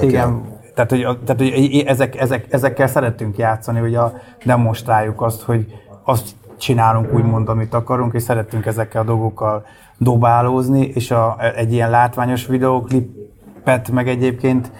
igen, 0.00 0.42
tehát, 0.74 0.90
hogy, 0.90 1.00
tehát, 1.24 1.40
hogy 1.40 1.84
ezek, 1.86 2.20
ezek, 2.20 2.52
ezekkel 2.52 2.86
szeretünk 2.86 3.36
játszani, 3.36 3.78
hogy 3.78 3.94
a, 3.94 4.12
demonstráljuk 4.44 5.22
azt, 5.22 5.42
hogy 5.42 5.66
azt 6.04 6.34
csinálunk 6.58 7.12
úgymond, 7.12 7.48
amit 7.48 7.74
akarunk, 7.74 8.14
és 8.14 8.22
szeretünk 8.22 8.66
ezekkel 8.66 9.02
a 9.02 9.04
dolgokkal 9.04 9.66
dobálózni, 9.98 10.86
és 10.86 11.10
a, 11.10 11.36
egy 11.56 11.72
ilyen 11.72 11.90
látványos 11.90 12.46
videoklipet 12.46 13.90
meg 13.90 14.08
egyébként 14.08 14.70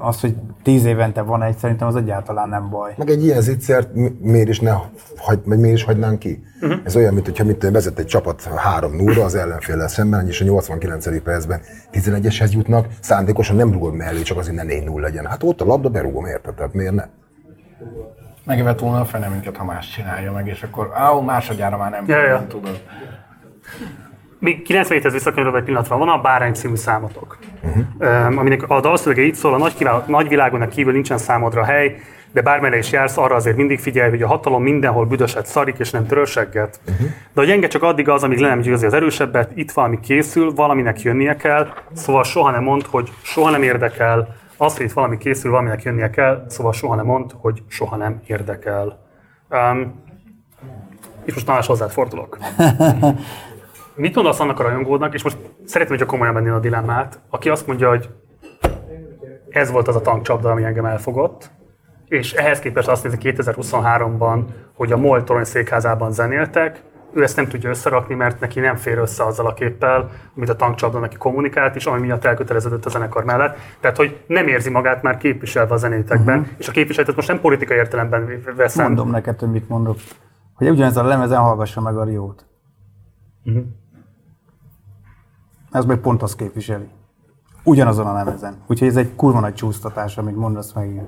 az, 0.00 0.20
hogy 0.20 0.34
tíz 0.62 0.84
évente 0.84 1.20
van 1.22 1.42
egy, 1.42 1.56
szerintem 1.56 1.88
az 1.88 1.96
egyáltalán 1.96 2.48
nem 2.48 2.70
baj. 2.70 2.94
Meg 2.96 3.08
egy 3.10 3.24
ilyen 3.24 3.40
zicsert 3.40 3.94
mi- 3.94 4.18
miért 4.20 4.48
is, 4.48 4.60
ne 4.60 4.72
hagy, 5.16 5.40
meg 5.44 5.58
miért 5.58 5.76
is 5.76 5.84
hagynánk 5.84 6.18
ki? 6.18 6.42
Uh-huh. 6.60 6.80
Ez 6.84 6.96
olyan, 6.96 7.14
mint 7.14 7.26
hogyha 7.26 7.44
mit 7.44 7.68
vezet 7.70 7.98
egy 7.98 8.06
csapat 8.06 8.42
3 8.44 8.96
0 8.96 9.24
az 9.24 9.34
ellenféllel 9.34 9.88
szemben, 9.88 10.26
és 10.26 10.40
a 10.40 10.44
89. 10.44 11.22
percben 11.22 11.60
11-eshez 11.92 12.50
jutnak, 12.52 12.86
szándékosan 13.00 13.56
nem 13.56 13.72
rugod 13.72 13.94
mellé, 13.94 14.22
csak 14.22 14.38
azért 14.38 14.56
ne 14.56 14.62
4 14.62 14.84
0 14.84 15.00
legyen. 15.00 15.26
Hát 15.26 15.42
ott 15.42 15.60
a 15.60 15.64
labda 15.64 15.88
berúgom, 15.88 16.24
érted? 16.26 16.54
Tehát 16.54 16.72
miért 16.74 16.94
ne? 16.94 17.04
Megevett 18.44 18.78
volna 18.78 19.00
a 19.00 19.04
fene 19.04 19.28
minket, 19.28 19.56
ha 19.56 19.64
más 19.64 19.88
csinálja 19.90 20.32
meg, 20.32 20.46
és 20.46 20.62
akkor 20.62 20.90
áó, 20.94 21.20
másodjára 21.20 21.76
már 21.76 21.90
nem, 21.90 22.04
Ja, 22.06 22.26
ja. 22.26 22.34
nem 22.38 22.48
tudod. 22.48 22.82
Még 24.42 24.66
97-hez 24.68 25.10
visszakanyarodva 25.12 25.58
egy 25.58 25.64
pillanatra, 25.64 25.96
van 25.96 26.08
a 26.08 26.20
Bárány 26.20 26.54
című 26.54 26.74
számotok, 26.74 27.38
uh-huh. 27.62 28.38
aminek 28.38 28.62
a 28.68 28.80
dalszövege 28.80 29.22
így 29.22 29.34
szól, 29.34 29.54
a 29.54 29.58
nagy, 29.58 29.74
kivál, 29.74 30.04
nagy 30.06 30.28
világon 30.28 30.68
kívül 30.68 30.92
nincsen 30.92 31.18
számodra 31.18 31.64
hely, 31.64 31.96
de 32.32 32.42
bármelyre 32.42 32.78
is 32.78 32.92
jársz, 32.92 33.16
arra 33.16 33.34
azért 33.34 33.56
mindig 33.56 33.78
figyelj, 33.78 34.10
hogy 34.10 34.22
a 34.22 34.26
hatalom 34.26 34.62
mindenhol 34.62 35.06
büdöset 35.06 35.46
szarik, 35.46 35.78
és 35.78 35.90
nem 35.90 36.06
törölsegget. 36.06 36.80
Uh-huh. 36.88 37.06
De 37.32 37.40
a 37.40 37.44
gyenge 37.44 37.66
csak 37.66 37.82
addig 37.82 38.08
az, 38.08 38.22
amíg 38.22 38.38
le 38.38 38.48
nem 38.48 38.60
győzi 38.60 38.86
az 38.86 38.94
erősebbet, 38.94 39.50
itt 39.54 39.70
valami 39.70 40.00
készül, 40.00 40.52
valaminek 40.52 41.02
jönnie 41.02 41.36
kell, 41.36 41.68
szóval 41.92 42.24
soha 42.24 42.50
nem 42.50 42.62
mond, 42.62 42.82
hogy 42.82 43.12
soha 43.22 43.50
nem 43.50 43.62
érdekel, 43.62 44.36
az, 44.56 44.76
hogy 44.76 44.86
itt 44.86 44.92
valami 44.92 45.18
készül, 45.18 45.50
valaminek 45.50 45.82
jönnie 45.82 46.10
kell, 46.10 46.44
szóval 46.48 46.72
soha 46.72 46.94
nem 46.94 47.06
mond, 47.06 47.30
hogy 47.40 47.62
soha 47.68 47.96
nem 47.96 48.20
érdekel. 48.26 48.98
Um, 49.50 50.02
és 51.24 51.34
most 51.34 51.46
Tamás 51.46 51.66
hozzád 51.66 51.90
fordulok. 51.90 52.38
Mit 53.94 54.14
mondasz 54.14 54.40
annak 54.40 54.60
a 54.60 54.62
rajongódnak, 54.62 55.14
és 55.14 55.22
most 55.22 55.36
szeretném, 55.64 55.96
hogyha 55.96 56.12
komolyan 56.12 56.34
venni 56.34 56.48
a 56.48 56.58
dilemmát, 56.58 57.20
aki 57.28 57.48
azt 57.48 57.66
mondja, 57.66 57.88
hogy 57.88 58.08
ez 59.48 59.70
volt 59.70 59.88
az 59.88 59.96
a 59.96 60.00
tankcsapda, 60.00 60.50
ami 60.50 60.64
engem 60.64 60.84
elfogott, 60.84 61.50
és 62.08 62.32
ehhez 62.32 62.58
képest 62.58 62.88
azt 62.88 63.04
nézi 63.04 63.16
2023-ban, 63.20 64.42
hogy 64.74 64.92
a 64.92 64.96
MOL 64.96 65.24
torony 65.24 65.44
székházában 65.44 66.12
zenéltek, 66.12 66.82
ő 67.14 67.22
ezt 67.22 67.36
nem 67.36 67.48
tudja 67.48 67.70
összerakni, 67.70 68.14
mert 68.14 68.40
neki 68.40 68.60
nem 68.60 68.76
fér 68.76 68.98
össze 68.98 69.24
azzal 69.24 69.46
a 69.46 69.54
képpel, 69.54 70.10
amit 70.36 70.48
a 70.48 70.56
tankcsapda 70.56 70.98
neki 70.98 71.16
kommunikált, 71.16 71.76
és 71.76 71.86
ami 71.86 72.00
miatt 72.00 72.24
elköteleződött 72.24 72.86
a 72.86 72.90
zenekar 72.90 73.24
mellett. 73.24 73.58
Tehát, 73.80 73.96
hogy 73.96 74.24
nem 74.26 74.48
érzi 74.48 74.70
magát 74.70 75.02
már 75.02 75.16
képviselve 75.16 75.74
a 75.74 75.76
zenétekben, 75.76 76.38
uh-huh. 76.38 76.54
és 76.58 76.68
a 76.68 76.72
képviseletet 76.72 77.16
most 77.16 77.28
nem 77.28 77.40
politikai 77.40 77.76
értelemben 77.76 78.42
veszem. 78.56 78.86
Mondom 78.86 79.10
neked, 79.10 79.38
hogy 79.38 79.50
mit 79.50 79.68
mondok. 79.68 79.96
Hogy 80.54 80.68
ugyanez 80.68 80.96
a 80.96 81.04
lemezen 81.04 81.40
hallgassa 81.40 81.80
meg 81.80 81.96
a 81.96 82.04
Riót. 82.04 82.46
Uh-huh. 83.44 83.64
Ez 85.72 85.84
meg 85.84 85.98
pont 85.98 86.22
azt 86.22 86.36
képviseli. 86.36 86.88
Ugyanazon 87.64 88.06
a 88.06 88.12
lemezen. 88.12 88.56
Úgyhogy 88.66 88.88
ez 88.88 88.96
egy 88.96 89.14
kurva 89.16 89.40
nagy 89.40 89.54
csúsztatás, 89.54 90.18
amit 90.18 90.36
mondasz 90.36 90.72
meg. 90.72 91.02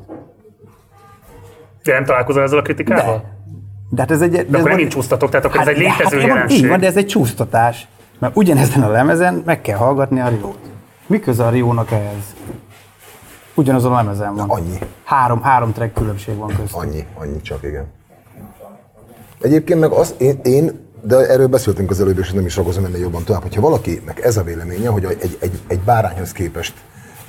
De 1.82 1.92
nem 1.92 2.04
találkozol 2.04 2.42
ezzel 2.42 2.58
a 2.58 2.62
kritikával? 2.62 3.16
De. 3.16 3.32
De 3.90 4.00
hát 4.00 4.10
ez 4.10 4.22
egy... 4.22 4.46
De 4.48 4.58
akkor 4.58 4.70
nem 4.70 4.78
így 4.78 4.88
csúsztatok, 4.88 5.30
tehát 5.30 5.46
akkor 5.46 5.60
ez 5.60 5.66
egy 5.66 5.76
de 5.76 5.80
létező 5.80 6.18
hát, 6.18 6.28
jelenség. 6.28 6.58
Így 6.58 6.68
van, 6.68 6.80
de 6.80 6.86
ez 6.86 6.96
egy 6.96 7.06
csúsztatás. 7.06 7.88
Mert 8.18 8.36
ugyanezen 8.36 8.82
a 8.82 8.88
lemezen 8.88 9.42
meg 9.44 9.60
kell 9.60 9.76
hallgatni 9.76 10.20
a 10.20 10.28
Riót. 10.28 10.58
Mi 11.06 11.20
köze 11.20 11.44
a 11.44 11.50
Riónak 11.50 11.90
ehhez? 11.90 12.34
Ugyanazon 13.54 13.92
a 13.92 13.96
lemezen 13.96 14.34
van. 14.34 14.50
Annyi. 14.50 14.78
Három, 15.04 15.42
három 15.42 15.72
track 15.72 15.94
különbség 15.94 16.36
van 16.36 16.48
köztük. 16.48 16.82
Annyi, 16.82 17.06
annyi 17.14 17.40
csak, 17.40 17.62
igen. 17.62 17.86
Egyébként 19.40 19.80
meg 19.80 19.90
az, 19.90 20.14
én, 20.18 20.40
én 20.42 20.83
de 21.06 21.16
erről 21.16 21.46
beszéltünk 21.46 21.90
az 21.90 22.00
előbb, 22.00 22.18
és 22.18 22.32
nem 22.32 22.46
is 22.46 22.56
ragozom 22.56 22.84
ennél 22.84 23.00
jobban 23.00 23.24
tovább, 23.24 23.42
hogyha 23.42 23.60
valakinek 23.60 24.24
ez 24.24 24.36
a 24.36 24.42
véleménye, 24.42 24.88
hogy 24.88 25.04
egy, 25.04 25.36
egy, 25.40 25.60
egy 25.66 25.80
bárányhoz 25.80 26.32
képest 26.32 26.74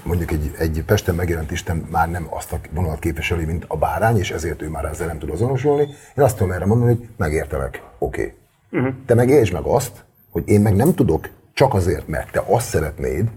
mondjuk 0.03 0.31
egy, 0.31 0.55
egy 0.57 0.83
Pesten 0.85 1.15
megjelent 1.15 1.51
Isten 1.51 1.87
már 1.91 2.09
nem 2.09 2.27
azt 2.29 2.51
a 2.51 2.59
vonalat 2.71 2.99
képviseli, 2.99 3.45
mint 3.45 3.65
a 3.67 3.77
bárány, 3.77 4.17
és 4.17 4.31
ezért 4.31 4.61
ő 4.61 4.69
már 4.69 4.85
ezzel 4.85 5.07
nem 5.07 5.19
tud 5.19 5.29
azonosulni. 5.29 5.83
Én 6.15 6.23
azt 6.23 6.37
tudom 6.37 6.51
erre 6.51 6.65
mondani, 6.65 6.95
hogy 6.95 7.07
megértelek, 7.17 7.81
oké. 7.97 8.21
Okay. 8.21 8.33
Uh-huh. 8.81 8.95
Te 9.05 9.13
meg 9.13 9.29
értsd 9.29 9.53
meg 9.53 9.63
azt, 9.63 10.05
hogy 10.31 10.43
én 10.45 10.61
meg 10.61 10.75
nem 10.75 10.93
tudok 10.93 11.29
csak 11.53 11.73
azért, 11.73 12.07
mert 12.07 12.31
te 12.31 12.43
azt 12.47 12.67
szeretnéd, 12.67 13.29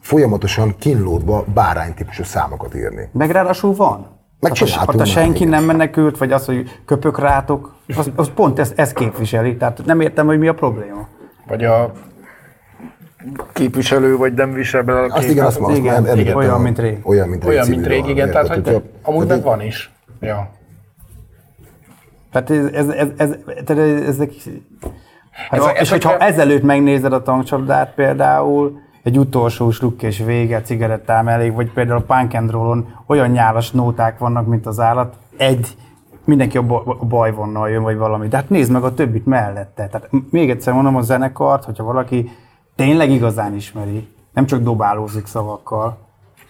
folyamatosan 0.00 0.76
kínlódva 0.78 1.44
bárány 1.54 1.94
típusú 1.94 2.22
számokat 2.22 2.74
írni. 2.74 3.08
Meg 3.12 3.30
ráadásul 3.30 3.74
van. 3.74 4.17
Meg 4.40 4.52
Hát 4.56 4.62
a, 4.62 4.64
csináltunk 4.66 4.86
hát 4.90 4.94
a 4.94 4.98
már, 4.98 5.06
senki 5.24 5.36
igen. 5.38 5.48
nem 5.48 5.64
menekült, 5.64 6.18
vagy 6.18 6.32
az, 6.32 6.44
hogy 6.46 6.80
köpök 6.84 7.18
rátok, 7.18 7.74
az, 7.96 8.10
az 8.16 8.30
pont 8.34 8.58
ezt, 8.58 8.78
ezt 8.78 8.94
képviseli. 8.94 9.56
Tehát 9.56 9.80
nem 9.84 10.00
értem, 10.00 10.26
hogy 10.26 10.38
mi 10.38 10.48
a 10.48 10.54
probléma. 10.54 11.08
Vagy 11.46 11.64
a 11.64 11.92
képviselő, 13.52 14.16
vagy 14.16 14.32
nem 14.34 14.52
visel 14.52 14.82
bele 14.82 15.00
a 15.00 15.14
Azt 15.16 15.28
igen, 15.28 15.44
azt 15.46 15.60
mondom, 15.60 15.80
Igen, 15.84 16.04
azt 16.04 16.16
igen, 16.16 16.36
olyan, 16.36 16.54
a- 16.54 16.58
mint 16.58 16.78
rég. 16.78 16.98
Olyan, 17.02 17.28
mint 17.28 17.42
rég. 17.44 17.52
Olyan, 17.52 17.68
mint 17.68 17.86
rég, 17.86 18.06
igen, 18.08 18.30
tehát 18.30 18.48
hogy 18.48 18.62
Hogyha- 18.64 18.82
amúgy 19.02 19.26
meg 19.26 19.42
van 19.42 19.60
is. 19.62 19.92
Ja. 20.20 20.50
Tehát 22.32 22.50
ez, 22.50 22.64
ez, 22.72 22.88
ez, 22.88 23.08
ez, 23.16 23.28
tehát 23.64 23.82
ez, 23.82 24.02
ezek, 24.08 24.30
hát, 25.30 25.60
Ezek- 25.60 25.80
és 25.80 25.90
hogyha 25.90 26.10
ezekre- 26.10 26.28
ezelőtt 26.32 26.62
megnézed 26.62 27.12
a 27.12 27.22
tankcsapdát 27.22 27.94
például, 27.94 28.78
egy 29.02 29.18
utolsó 29.18 29.70
sluk 29.70 30.02
és 30.02 30.18
vége, 30.18 30.60
cigarettám 30.62 31.28
elég, 31.28 31.54
vagy 31.54 31.72
például 31.72 32.04
a 32.08 32.14
punk 32.14 32.34
and 32.34 32.50
rollon 32.50 32.94
olyan 33.06 33.30
nyálas 33.30 33.70
nóták 33.70 34.18
vannak, 34.18 34.46
mint 34.46 34.66
az 34.66 34.80
állat, 34.80 35.16
egy, 35.36 35.76
mindenki 36.24 36.56
a 36.56 36.62
ba- 36.62 36.86
a 36.86 37.04
bajvonnal 37.04 37.68
jön, 37.70 37.82
vagy 37.82 37.96
valami. 37.96 38.28
De 38.28 38.36
hát 38.36 38.50
nézd 38.50 38.72
meg 38.72 38.82
a 38.82 38.94
többit 38.94 39.26
mellette. 39.26 39.86
Tehát 39.86 40.10
még 40.30 40.50
egyszer 40.50 40.72
mondom 40.74 40.96
a 40.96 41.00
zenekart, 41.00 41.64
hogyha 41.64 41.84
valaki 41.84 42.30
tényleg 42.76 43.10
igazán 43.10 43.54
ismeri, 43.54 44.08
nem 44.32 44.46
csak 44.46 44.62
dobálózik 44.62 45.26
szavakkal, 45.26 45.98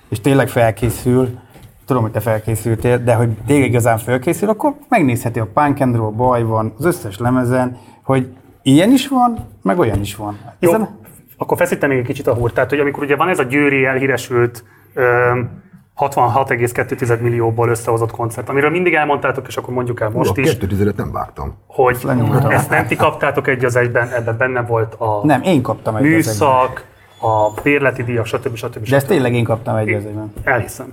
és 0.08 0.20
tényleg 0.20 0.48
felkészül, 0.48 1.38
tudom, 1.84 2.02
hogy 2.02 2.12
te 2.12 2.20
felkészültél, 2.20 2.98
de 2.98 3.14
hogy 3.14 3.36
tényleg 3.46 3.68
igazán 3.68 3.98
felkészül, 3.98 4.48
akkor 4.48 4.74
megnézheti 4.88 5.38
a 5.38 5.46
Punk 5.54 5.80
and 5.80 5.96
Roll, 5.96 6.12
baj 6.12 6.42
van, 6.42 6.72
az 6.78 6.84
összes 6.84 7.18
lemezen, 7.18 7.76
hogy 8.02 8.36
ilyen 8.62 8.90
is 8.92 9.08
van, 9.08 9.38
meg 9.62 9.78
olyan 9.78 10.00
is 10.00 10.16
van. 10.16 10.38
Jó, 10.58 10.68
Ezen- 10.68 10.97
akkor 11.38 11.56
feszítenék 11.56 11.98
egy 11.98 12.06
kicsit 12.06 12.26
a 12.26 12.34
húrt. 12.34 12.54
Tehát, 12.54 12.70
hogy 12.70 12.78
amikor 12.78 13.02
ugye 13.02 13.16
van 13.16 13.28
ez 13.28 13.38
a 13.38 13.42
győri 13.42 13.84
elhíresült 13.84 14.64
öm, 14.94 15.66
66,2 15.98 17.20
millióból 17.20 17.68
összehozott 17.68 18.10
koncert, 18.10 18.48
amiről 18.48 18.70
mindig 18.70 18.94
elmondtátok, 18.94 19.46
és 19.46 19.56
akkor 19.56 19.74
mondjuk 19.74 20.00
el 20.00 20.08
most 20.08 20.36
a 20.36 20.40
is, 20.40 20.50
kettő 20.50 20.66
tizedet 20.66 20.96
nem 20.96 21.12
vágtam. 21.12 21.56
hogy 21.66 21.98
lenyomtam. 22.02 22.50
ezt 22.50 22.70
nem 22.70 22.86
ti 22.86 22.96
kaptátok 22.96 23.48
egy 23.48 23.64
az 23.64 23.76
egyben, 23.76 24.08
ebben 24.08 24.36
benne 24.36 24.62
volt 24.62 24.94
a 24.94 25.26
Nem, 25.26 25.42
én 25.42 25.62
kaptam 25.62 25.96
egy 25.96 26.02
műszak, 26.02 26.84
a 27.20 27.60
bérleti 27.62 28.02
díjak, 28.02 28.26
stb. 28.26 28.56
stb. 28.56 28.88
De 28.88 28.96
ezt 28.96 29.06
tényleg 29.06 29.34
én 29.34 29.44
kaptam 29.44 29.76
egy 29.76 29.92
az 29.92 30.04
egyben. 30.04 30.32
Elhiszem. 30.44 30.92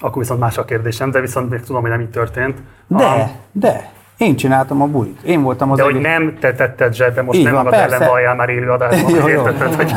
Akkor 0.00 0.22
viszont 0.22 0.40
más 0.40 0.58
a 0.58 0.64
kérdésem, 0.64 1.10
de 1.10 1.20
viszont 1.20 1.50
még 1.50 1.60
tudom, 1.60 1.80
hogy 1.80 1.90
nem 1.90 2.00
így 2.00 2.10
történt. 2.10 2.58
De, 2.86 3.04
Um, 3.04 3.30
de, 3.52 3.92
én 4.18 4.36
csináltam 4.36 4.82
a 4.82 4.86
bulit. 4.86 5.20
Én 5.22 5.42
voltam 5.42 5.70
az 5.70 5.76
de 5.76 5.82
hogy 5.82 5.92
egész- 5.94 6.06
nem 6.06 6.36
te 6.40 6.54
tetted 6.54 6.94
zsebbe, 6.94 7.22
most 7.22 7.38
Így 7.38 7.44
nem 7.44 7.54
van, 7.54 7.64
magad 7.64 7.78
persze. 7.78 7.94
ellen 7.96 8.08
valljál 8.08 8.34
már 8.34 8.48
élő 8.48 8.70
adásban, 8.70 9.10
Jó, 9.14 9.20
hogy 9.20 9.32
jó. 9.32 9.38
értetted, 9.38 9.74
hogy 9.74 9.92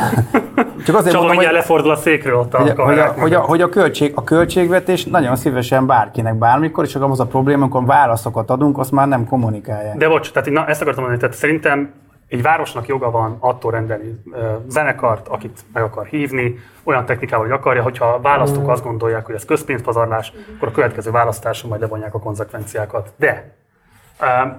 Csak 0.86 0.96
azért 0.96 1.12
Csaba 1.14 1.24
mondom, 1.26 1.40
mindjárt 1.40 1.46
hogy, 1.46 1.54
lefordul 1.54 1.90
a 1.90 1.96
székről 1.96 2.38
ott 2.38 2.54
a 2.54 2.58
hogy, 2.58 2.68
a, 2.70 2.82
hogy, 2.84 2.98
a, 2.98 3.06
hogy, 3.06 3.32
a, 3.34 3.40
hogy 3.40 3.60
a, 3.60 3.68
költség, 3.68 4.12
a 4.14 4.24
költségvetés 4.24 5.04
nagyon 5.04 5.36
szívesen 5.36 5.86
bárkinek 5.86 6.34
bármikor, 6.34 6.84
és 6.84 6.94
akkor 6.94 7.10
az 7.10 7.20
a 7.20 7.26
probléma, 7.26 7.62
amikor 7.62 7.84
válaszokat 7.84 8.50
adunk, 8.50 8.78
azt 8.78 8.90
már 8.90 9.08
nem 9.08 9.26
kommunikálják. 9.26 9.96
De 9.96 10.08
bocs, 10.08 10.32
tehát 10.32 10.50
na, 10.50 10.66
ezt 10.66 10.80
akartam 10.80 11.02
mondani, 11.02 11.22
tehát 11.22 11.36
szerintem 11.40 11.92
egy 12.28 12.42
városnak 12.42 12.86
joga 12.86 13.10
van 13.10 13.36
attól 13.40 13.70
rendelni 13.70 14.22
zenekart, 14.68 15.28
akit 15.28 15.60
meg 15.72 15.82
akar 15.82 16.06
hívni, 16.06 16.58
olyan 16.84 17.04
technikával, 17.04 17.46
hogy 17.46 17.54
akarja, 17.54 17.82
hogyha 17.82 18.04
a 18.04 18.20
választók 18.20 18.68
azt 18.68 18.84
gondolják, 18.84 19.26
hogy 19.26 19.34
ez 19.34 19.44
közpénzpazarlás, 19.44 20.32
akkor 20.56 20.68
a 20.68 20.70
következő 20.70 21.10
választáson 21.10 21.68
majd 21.68 21.80
levonják 21.80 22.14
a 22.14 22.18
konzekvenciákat. 22.18 23.12
De 23.16 23.54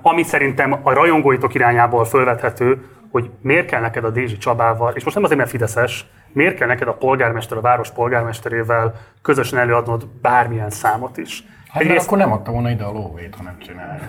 ami 0.01 0.23
szerintem 0.23 0.79
a 0.83 0.93
rajongóitok 0.93 1.53
irányából 1.53 2.05
fölvethető, 2.05 2.85
hogy 3.11 3.29
miért 3.41 3.67
kell 3.67 3.81
neked 3.81 4.03
a 4.03 4.09
Dézsi 4.09 4.37
Csabával, 4.37 4.93
és 4.95 5.03
most 5.03 5.15
nem 5.15 5.23
azért, 5.23 5.39
mert 5.39 5.51
Fideszes, 5.51 6.05
miért 6.31 6.57
kell 6.57 6.67
neked 6.67 6.87
a 6.87 6.93
polgármester, 6.93 7.57
a 7.57 7.61
város 7.61 7.91
polgármesterével 7.91 8.95
közösen 9.21 9.59
előadnod 9.59 10.07
bármilyen 10.21 10.69
számot 10.69 11.17
is. 11.17 11.43
Hát 11.73 11.83
mert 11.83 12.05
akkor 12.05 12.17
nem 12.17 12.31
adta 12.31 12.51
volna 12.51 12.69
ide 12.69 12.83
a 12.83 12.91
lóvét, 12.91 13.35
ha 13.37 13.43
nem 13.43 13.55
csinálja. 13.59 14.01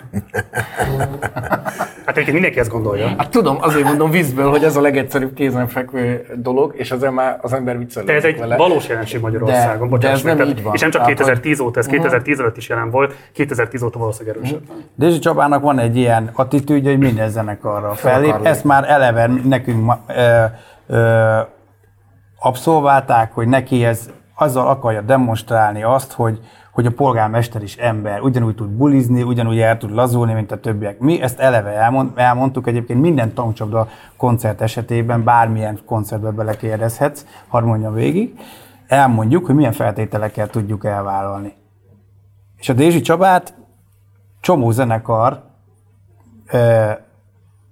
hát 2.07 2.17
egyébként 2.17 2.33
mindenki 2.33 2.59
ezt 2.59 2.71
gondolja. 2.71 3.09
Hát 3.19 3.29
tudom, 3.31 3.57
azért 3.61 3.85
mondom 3.85 4.11
vízből, 4.11 4.51
hogy 4.51 4.65
ez 4.65 4.77
a 4.77 4.81
legegyszerűbb 4.81 5.35
kézenfekvő 5.35 6.27
dolog, 6.37 6.75
és 6.77 6.91
ezen 6.91 7.13
már 7.13 7.39
az 7.43 7.53
ember 7.53 7.79
viccelődik 7.79 8.13
De 8.15 8.19
ez 8.19 8.25
egy 8.35 8.39
vele. 8.39 8.57
valós 8.57 8.89
jelenség 8.89 9.21
Magyarországon. 9.21 9.83
De- 9.89 9.95
bocsáss 9.97 10.23
de 10.23 10.31
ez 10.31 10.37
meg, 10.37 10.47
nem 10.47 10.57
így 10.57 10.63
van. 10.63 10.75
És 10.75 10.81
nem 10.81 10.91
csak 10.91 11.01
Tehát, 11.03 11.17
2010 11.17 11.61
óta, 11.61 11.79
ez 11.79 11.87
2010 11.87 12.41
előtt 12.41 12.57
is 12.57 12.69
jelen 12.69 12.91
volt, 12.91 13.15
2010 13.33 13.83
óta 13.83 13.99
valószínűleg 13.99 14.37
erősebb. 14.37 14.61
Dézsi 14.95 15.19
Csabának 15.19 15.63
van 15.63 15.79
egy 15.79 15.97
ilyen 15.97 16.31
attitűdje, 16.33 16.91
hogy 16.91 17.01
minden 17.01 17.29
zenekarra 17.29 17.95
fellép. 17.95 18.33
akar 18.33 18.47
Ezt 18.47 18.65
már 18.65 18.91
eleve 18.91 19.27
nekünk 19.45 19.85
ma- 19.85 20.01
ö, 20.17 20.45
ö, 20.87 21.39
abszolválták, 22.39 23.33
hogy 23.33 23.49
neki 23.49 23.85
ez 23.85 24.11
azzal 24.35 24.67
akarja 24.69 25.01
demonstrálni 25.01 25.83
azt, 25.83 26.13
hogy, 26.13 26.39
hogy 26.75 26.87
a 26.87 26.91
polgármester 26.91 27.63
is 27.63 27.77
ember, 27.77 28.21
ugyanúgy 28.21 28.55
tud 28.55 28.69
bulizni, 28.69 29.23
ugyanúgy 29.23 29.59
el 29.59 29.79
tud 29.79 29.91
lazulni, 29.91 30.33
mint 30.33 30.53
a 30.53 30.61
többiek. 30.61 30.99
Mi 30.99 31.21
ezt 31.21 31.39
eleve 31.39 31.71
elmond, 31.71 32.11
elmondtuk, 32.15 32.67
egyébként 32.67 33.01
minden 33.01 33.35
tankcsapda 33.35 33.89
koncert 34.17 34.61
esetében, 34.61 35.25
bármilyen 35.25 35.81
koncertbe 35.87 36.31
belekérdezhetsz, 36.31 37.27
hadd 37.49 37.95
végig, 37.95 38.41
elmondjuk, 38.87 39.47
hogy 39.47 39.55
milyen 39.55 39.73
feltételekkel 39.73 40.49
tudjuk 40.49 40.85
elvállalni. 40.85 41.55
És 42.57 42.69
a 42.69 42.73
Dézsi 42.73 43.01
Csabát 43.01 43.55
csomó 44.41 44.71
zenekar 44.71 45.43
ö, 46.47 46.91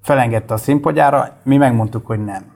felengedte 0.02 0.54
a 0.54 0.56
színpadjára, 0.56 1.28
mi 1.42 1.56
megmondtuk, 1.56 2.06
hogy 2.06 2.24
nem. 2.24 2.51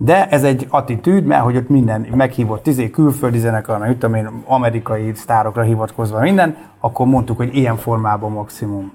De 0.00 0.28
ez 0.28 0.44
egy 0.44 0.66
attitűd, 0.68 1.24
mert 1.24 1.42
hogy 1.42 1.56
ott 1.56 1.68
minden 1.68 2.06
meghívott 2.14 2.62
tizé 2.62 2.90
külföldi 2.90 3.38
zenekar, 3.38 3.78
meg 3.78 3.92
tudom 3.92 4.14
én, 4.14 4.28
amerikai 4.44 5.12
sztárokra 5.14 5.62
hivatkozva 5.62 6.20
minden, 6.20 6.56
akkor 6.80 7.06
mondtuk, 7.06 7.36
hogy 7.36 7.56
ilyen 7.56 7.76
formában 7.76 8.32
maximum. 8.32 8.92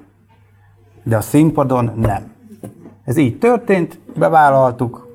De 1.04 1.18
a 1.18 1.22
színpadon 1.22 1.92
nem. 1.96 2.32
Ez 3.06 3.18
így 3.18 3.38
történt, 3.38 4.00
bevállaltuk, 4.16 5.08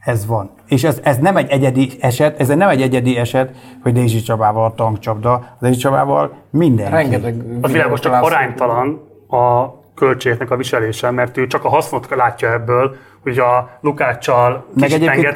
ez 0.00 0.26
van. 0.26 0.50
És 0.66 0.84
ez, 0.84 1.00
ez 1.02 1.18
nem 1.18 1.36
egy 1.36 1.50
egyedi 1.50 1.90
eset, 2.00 2.40
ez 2.40 2.48
nem 2.48 2.68
egy 2.68 2.82
egyedi 2.82 3.16
eset, 3.16 3.56
hogy 3.82 3.92
Dézsi 3.92 4.20
Csabával 4.20 4.64
a 4.64 4.74
tankcsapda, 4.74 5.32
a 5.32 5.56
Dézsi 5.60 5.78
Csabával 5.78 6.32
mindenki. 6.50 6.92
Rengeteg 6.92 7.44
Az 7.60 7.72
világos, 7.72 8.00
csak 8.00 8.22
aránytalan 8.22 9.00
a 9.28 9.74
költségnek 9.94 10.50
a 10.50 10.56
viselése, 10.56 11.10
mert 11.10 11.36
ő 11.36 11.46
csak 11.46 11.64
a 11.64 11.68
hasznot 11.68 12.08
látja 12.14 12.52
ebből, 12.52 12.96
hogy 13.22 13.38
a 13.38 13.70
Lukáccsal 13.80 14.66
kicsit 14.76 14.92
egyébként- 15.08 15.26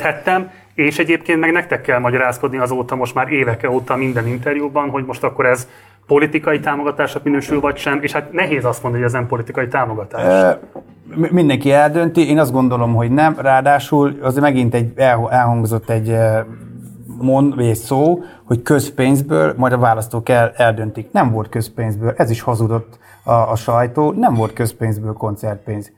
és 0.75 0.99
egyébként 0.99 1.41
meg 1.41 1.53
nektek 1.53 1.81
kell 1.81 1.99
magyarázkodni 1.99 2.59
azóta 2.59 2.95
most 2.95 3.15
már 3.15 3.29
évek 3.33 3.67
óta 3.71 3.97
minden 3.97 4.27
interjúban, 4.27 4.89
hogy 4.91 5.05
most 5.05 5.25
akkor 5.25 5.47
ez 5.47 5.69
politikai 6.07 6.61
támogatásnak 6.61 7.23
minősül 7.23 7.61
vagy 7.61 7.77
sem, 7.77 7.99
és 8.03 8.13
hát 8.13 8.33
nehéz 8.33 8.65
azt 8.65 8.83
mondani, 8.83 9.03
hogy 9.05 9.13
ez 9.13 9.19
nem 9.21 9.29
politikai 9.29 9.69
támogatás. 9.69 10.57
Mi- 11.15 11.29
Mindenki 11.31 11.73
eldönti, 11.73 12.29
én 12.29 12.39
azt 12.39 12.53
gondolom, 12.53 12.95
hogy 12.95 13.11
nem. 13.11 13.37
Ráadásul 13.39 14.19
az 14.23 14.37
megint 14.39 14.75
egy, 14.75 14.93
el- 14.97 15.29
elhangzott 15.31 15.91
egy 15.91 16.17
mond, 17.21 17.59
egy 17.61 17.75
szó, 17.75 18.19
hogy 18.45 18.63
közpénzből 18.63 19.55
majd 19.57 19.73
a 19.73 19.79
választók 19.79 20.29
el, 20.29 20.53
eldöntik. 20.57 21.13
Nem 21.13 21.31
volt 21.31 21.49
közpénzből, 21.49 22.15
ez 22.17 22.31
is 22.31 22.41
hazudott 22.41 22.99
a, 23.25 23.33
a 23.33 23.57
sajtó, 23.57 24.13
nem 24.13 24.35
volt 24.35 24.53
közpénzből 24.53 25.13
koncertpénz. 25.13 25.93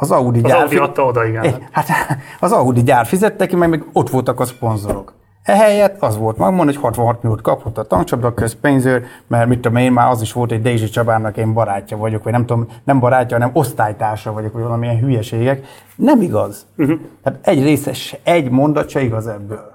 Az 0.00 0.10
Audi 0.10 0.40
Az 0.42 0.50
gyár... 0.50 0.60
Audi 0.60 0.76
adta 0.76 1.04
oda, 1.04 1.24
igen. 1.24 1.68
Hát 1.70 1.88
az 2.40 2.52
Audi 2.52 2.82
gyár 2.82 3.06
fizette 3.06 3.46
ki, 3.46 3.56
meg 3.56 3.68
még 3.68 3.84
ott 3.92 4.10
voltak 4.10 4.40
a 4.40 4.44
szponzorok. 4.44 5.16
Ehelyett 5.42 6.02
az 6.02 6.16
volt 6.16 6.36
megmondani, 6.36 6.72
hogy 6.72 6.84
66 6.84 7.22
milliót 7.22 7.42
kapott 7.42 7.78
a 7.78 7.82
tankcsapda 7.82 8.34
közpénzőr, 8.34 9.02
mert 9.26 9.48
mit 9.48 9.60
tudom 9.60 9.76
én, 9.76 9.92
már 9.92 10.10
az 10.10 10.22
is 10.22 10.32
volt, 10.32 10.50
hogy 10.50 10.62
Dézsi 10.62 10.88
Csabának 10.88 11.36
én 11.36 11.52
barátja 11.52 11.96
vagyok, 11.96 12.22
vagy 12.22 12.32
nem 12.32 12.46
tudom, 12.46 12.66
nem 12.84 12.98
barátja, 12.98 13.36
hanem 13.36 13.54
osztálytársa 13.54 14.32
vagyok, 14.32 14.52
vagy 14.52 14.62
valamilyen 14.62 14.98
hülyeségek. 14.98 15.66
Nem 15.96 16.20
igaz. 16.20 16.66
Uh-huh. 16.76 16.98
Tehát 17.22 17.38
egy 17.42 17.62
részes, 17.62 18.16
egy 18.22 18.50
mondat 18.50 18.88
se 18.88 19.00
igaz 19.00 19.26
ebből. 19.26 19.72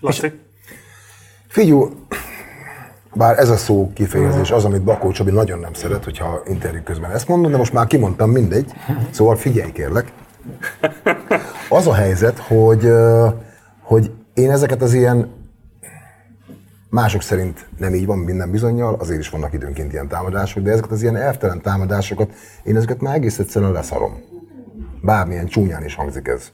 Laci? 0.00 0.40
Figyú, 1.48 1.90
bár 3.14 3.38
ez 3.38 3.48
a 3.48 3.56
szó 3.56 3.90
kifejezés 3.94 4.50
az, 4.50 4.64
amit 4.64 4.82
Bakó 4.82 5.10
Csabi 5.10 5.30
nagyon 5.30 5.58
nem 5.58 5.72
szeret, 5.72 6.04
hogyha 6.04 6.42
interjú 6.46 6.82
közben 6.82 7.10
ezt 7.10 7.28
mondom, 7.28 7.50
de 7.50 7.56
most 7.56 7.72
már 7.72 7.86
kimondtam 7.86 8.30
mindegy, 8.30 8.72
szóval 9.10 9.36
figyelj 9.36 9.72
kérlek. 9.72 10.12
Az 11.68 11.86
a 11.86 11.94
helyzet, 11.94 12.38
hogy, 12.38 12.92
hogy 13.80 14.10
én 14.34 14.50
ezeket 14.50 14.82
az 14.82 14.94
ilyen 14.94 15.28
mások 16.90 17.22
szerint 17.22 17.66
nem 17.78 17.94
így 17.94 18.06
van 18.06 18.18
minden 18.18 18.50
bizonyal, 18.50 18.94
azért 18.94 19.20
is 19.20 19.28
vannak 19.28 19.52
időnként 19.52 19.92
ilyen 19.92 20.08
támadások, 20.08 20.62
de 20.62 20.70
ezeket 20.70 20.90
az 20.90 21.02
ilyen 21.02 21.16
elvtelen 21.16 21.60
támadásokat, 21.60 22.32
én 22.62 22.76
ezeket 22.76 23.00
már 23.00 23.14
egész 23.14 23.38
egyszerűen 23.38 23.72
leszarom. 23.72 24.22
Bármilyen 25.02 25.46
csúnyán 25.46 25.84
is 25.84 25.94
hangzik 25.94 26.28
ez. 26.28 26.52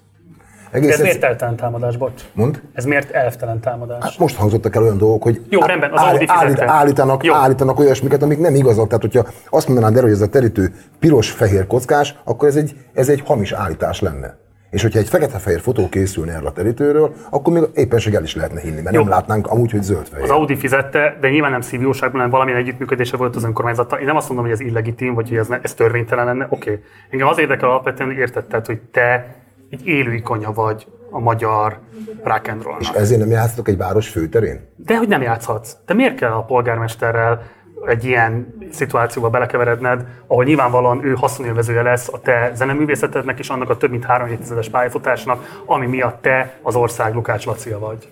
Egész 0.71 0.91
ez 0.93 1.01
miért 1.01 1.15
egyszer- 1.15 1.31
eltelen 1.31 1.57
támadás, 1.57 1.97
bocs? 1.97 2.23
Mond? 2.33 2.63
Ez 2.75 2.85
miért 2.85 3.11
elvtelen 3.11 3.61
támadás? 3.61 4.03
Hát 4.03 4.19
most 4.19 4.37
hangzottak 4.37 4.77
el 4.77 4.83
olyan 4.83 4.99
dolgok, 4.99 5.23
hogy 5.23 5.41
Jó, 5.49 5.61
rendben, 5.61 5.93
az 5.93 6.01
Audi 6.01 6.27
fizette. 6.27 6.71
állítanak, 6.73 7.25
Jó. 7.25 7.35
állítanak 7.35 7.79
olyasmiket, 7.79 8.23
amik 8.23 8.39
nem 8.39 8.55
igazak. 8.55 8.87
Tehát, 8.87 9.03
hogyha 9.03 9.27
azt 9.51 9.67
mondanád 9.67 9.93
erre, 9.93 10.03
hogy 10.03 10.13
ez 10.13 10.21
a 10.21 10.29
terítő 10.29 10.73
piros-fehér 10.99 11.67
kockás, 11.67 12.15
akkor 12.25 12.49
ez 12.49 12.57
egy, 12.57 12.77
ez 12.95 13.09
egy 13.09 13.23
hamis 13.27 13.53
állítás 13.53 14.01
lenne. 14.01 14.39
És 14.71 14.83
hogyha 14.83 14.99
egy 14.99 15.09
fekete-fehér 15.09 15.61
fotó 15.61 15.89
készülne 15.89 16.33
erről 16.33 16.47
a 16.47 16.53
terítőről, 16.53 17.15
akkor 17.31 17.53
még 17.53 17.63
éppenség 17.75 18.15
el 18.15 18.23
is 18.23 18.35
lehetne 18.35 18.61
hinni, 18.61 18.81
mert 18.81 18.95
Jó. 18.95 19.01
nem 19.01 19.11
látnánk 19.11 19.47
amúgy, 19.47 19.71
hogy 19.71 19.83
zöld-fehér. 19.83 20.25
Az 20.25 20.31
Audi 20.31 20.57
fizette, 20.57 21.17
de 21.21 21.29
nyilván 21.29 21.51
nem 21.51 21.61
szívjóságban, 21.61 22.17
hanem 22.17 22.31
valamilyen 22.31 22.61
együttműködése 22.61 23.17
volt 23.17 23.37
az 23.37 23.45
önkormányzattal. 23.45 23.99
Én 23.99 24.07
nem 24.07 24.17
azt 24.17 24.29
mondom, 24.29 24.47
hogy 24.47 24.55
ez 24.55 24.61
illegitim, 24.61 25.15
vagy 25.15 25.29
hogy 25.29 25.39
ez, 25.39 25.47
ne, 25.47 25.59
ez 25.63 25.75
törvénytelen 25.75 26.25
lenne. 26.25 26.47
Oké. 26.51 26.71
Okay. 26.71 26.83
Engem 27.11 27.29
az 27.29 27.39
érdekel 27.39 27.69
alapvetően, 27.69 28.11
értetted, 28.11 28.67
hogy 28.67 28.81
te 28.93 29.35
egy 29.71 29.87
élő 29.87 30.15
ikonya 30.15 30.53
vagy 30.53 30.87
a 31.11 31.19
magyar 31.19 31.79
rock 32.25 32.49
and 32.49 32.59
És 32.61 32.65
rollnak. 32.65 32.97
ezért 32.97 33.21
nem 33.21 33.31
játszhatok 33.31 33.69
egy 33.69 33.77
város 33.77 34.09
főterén? 34.09 34.69
De 34.77 34.97
hogy 34.97 35.09
nem 35.09 35.23
játszhatsz. 35.23 35.77
Te 35.87 35.95
miért 35.95 36.15
kell 36.17 36.33
a 36.33 36.45
polgármesterrel 36.45 37.43
egy 37.87 38.05
ilyen 38.05 38.55
szituációba 38.73 39.31
belekeveredned, 39.31 40.07
ahol 40.27 40.45
nyilvánvalóan 40.45 41.05
ő 41.05 41.13
haszonélvezője 41.13 41.83
lesz 41.83 42.09
a 42.13 42.21
te 42.21 42.53
zeneművészetednek 42.55 43.39
és 43.39 43.49
annak 43.49 43.71
a 43.71 43.77
több 43.77 43.91
mint 43.91 44.05
három 44.05 44.29
évtizedes 44.29 44.69
pályafutásnak, 44.69 45.63
ami 45.67 45.87
miatt 45.87 46.23
te 46.23 46.59
az 46.63 46.75
ország 46.75 47.15
Lukács 47.15 47.45
Lacia 47.47 47.79
vagy. 47.79 48.09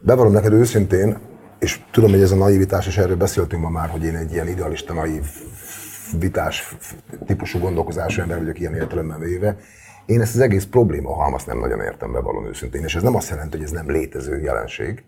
Bevallom 0.00 0.32
neked 0.32 0.52
őszintén, 0.52 1.18
és 1.58 1.80
tudom, 1.90 2.10
hogy 2.10 2.22
ez 2.22 2.30
a 2.30 2.36
naivitás, 2.36 2.86
és 2.86 2.96
erről 2.96 3.16
beszéltünk 3.16 3.62
ma 3.62 3.68
már, 3.68 3.88
hogy 3.88 4.04
én 4.04 4.16
egy 4.16 4.32
ilyen 4.32 4.48
idealista, 4.48 4.94
naív, 4.94 5.24
vitás 6.18 6.76
típusú 7.26 7.58
gondolkozású 7.58 8.20
ember 8.20 8.38
vagyok 8.38 8.60
ilyen 8.60 8.74
értelemben 8.74 9.18
véve. 9.18 9.56
Én 10.10 10.20
ezt 10.20 10.34
az 10.34 10.40
egész 10.40 10.64
probléma 10.64 11.14
halmazt 11.14 11.46
nem 11.46 11.58
nagyon 11.58 11.80
értem, 11.80 12.12
bevallom 12.12 12.46
őszintén, 12.46 12.82
és 12.82 12.94
ez 12.94 13.02
nem 13.02 13.14
azt 13.14 13.30
jelenti, 13.30 13.56
hogy 13.56 13.66
ez 13.66 13.72
nem 13.72 13.90
létező 13.90 14.40
jelenség. 14.40 15.04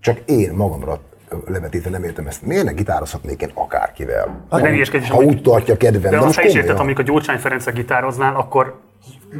Csak 0.00 0.18
én 0.26 0.52
magamra 0.52 0.98
levetítve 1.46 1.90
nem 1.90 2.04
értem 2.04 2.26
ezt. 2.26 2.42
Miért 2.42 2.64
ne 2.64 2.72
gitározhatnék 2.72 3.42
én 3.42 3.50
akárkivel? 3.54 4.46
De 4.50 4.60
nem 4.60 4.74
ilyeskedj, 4.74 5.08
ha 5.08 5.16
úgy 5.16 5.42
tartja 5.42 5.76
kedvem. 5.76 6.10
De 6.10 6.20
most 6.20 6.38
azt 6.38 6.48
is 6.48 6.54
érted, 6.54 6.78
amikor 6.78 7.04
Gyurcsány 7.04 7.38
Ferencre 7.38 7.70
gitároznál, 7.70 8.36
akkor 8.36 8.80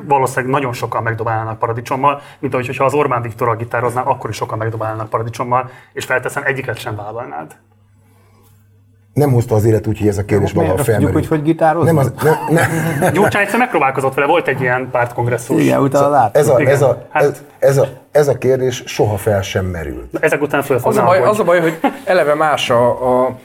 valószínűleg 0.06 0.50
nagyon 0.50 0.72
sokan 0.72 1.02
megdobálnának 1.02 1.58
paradicsommal, 1.58 2.20
mint 2.38 2.54
ahogy 2.54 2.76
ha 2.76 2.84
az 2.84 2.94
Orbán 2.94 3.22
Viktorral 3.22 3.56
gitároznál, 3.56 4.06
akkor 4.06 4.30
is 4.30 4.36
sokan 4.36 4.58
megdobálnának 4.58 5.08
paradicsommal, 5.08 5.70
és 5.92 6.04
felteszem, 6.04 6.42
egyiket 6.46 6.78
sem 6.78 6.96
vállalnád. 6.96 7.56
Nem 9.14 9.32
hozta 9.32 9.54
az 9.54 9.64
élet 9.64 9.86
úgy, 9.86 9.98
hogy 9.98 10.08
ez 10.08 10.18
a 10.18 10.24
kérdés 10.24 10.52
maga 10.52 10.66
felmerül. 10.66 10.94
tudjuk, 10.94 11.12
hogy 11.12 11.26
hogy 11.26 11.42
gitároznak? 11.42 11.94
Nem, 11.94 12.04
az, 12.04 12.12
nem, 12.50 12.68
nem. 13.00 13.12
Gyurcsány 13.12 13.42
egyszer 13.44 13.58
megpróbálkozott 13.58 14.14
vele, 14.14 14.26
volt 14.26 14.48
egy 14.48 14.60
ilyen 14.60 14.88
pártkongresszus. 14.90 15.62
Igen, 15.62 15.80
utána 15.80 16.08
láttuk. 16.08 16.36
Ez 16.36 16.48
a, 16.48 16.60
ez, 16.60 16.82
a, 16.82 17.06
hát- 17.10 17.22
ez, 17.22 17.42
ez, 17.58 17.76
a, 17.76 17.88
ez 18.10 18.28
a 18.28 18.38
kérdés 18.38 18.82
soha 18.86 19.16
fel 19.16 19.42
sem 19.42 19.64
merült. 19.64 20.16
Ezek 20.20 20.42
után 20.42 20.64
Az 20.82 20.96
a, 20.96 21.04
baj, 21.04 21.18
hogy 21.18 21.28
az 21.28 21.38
a 21.38 21.44
baj, 21.44 21.60
hogy 21.60 21.78
eleve 22.04 22.34
más 22.34 22.70
a, 22.70 23.24
a 23.24 23.36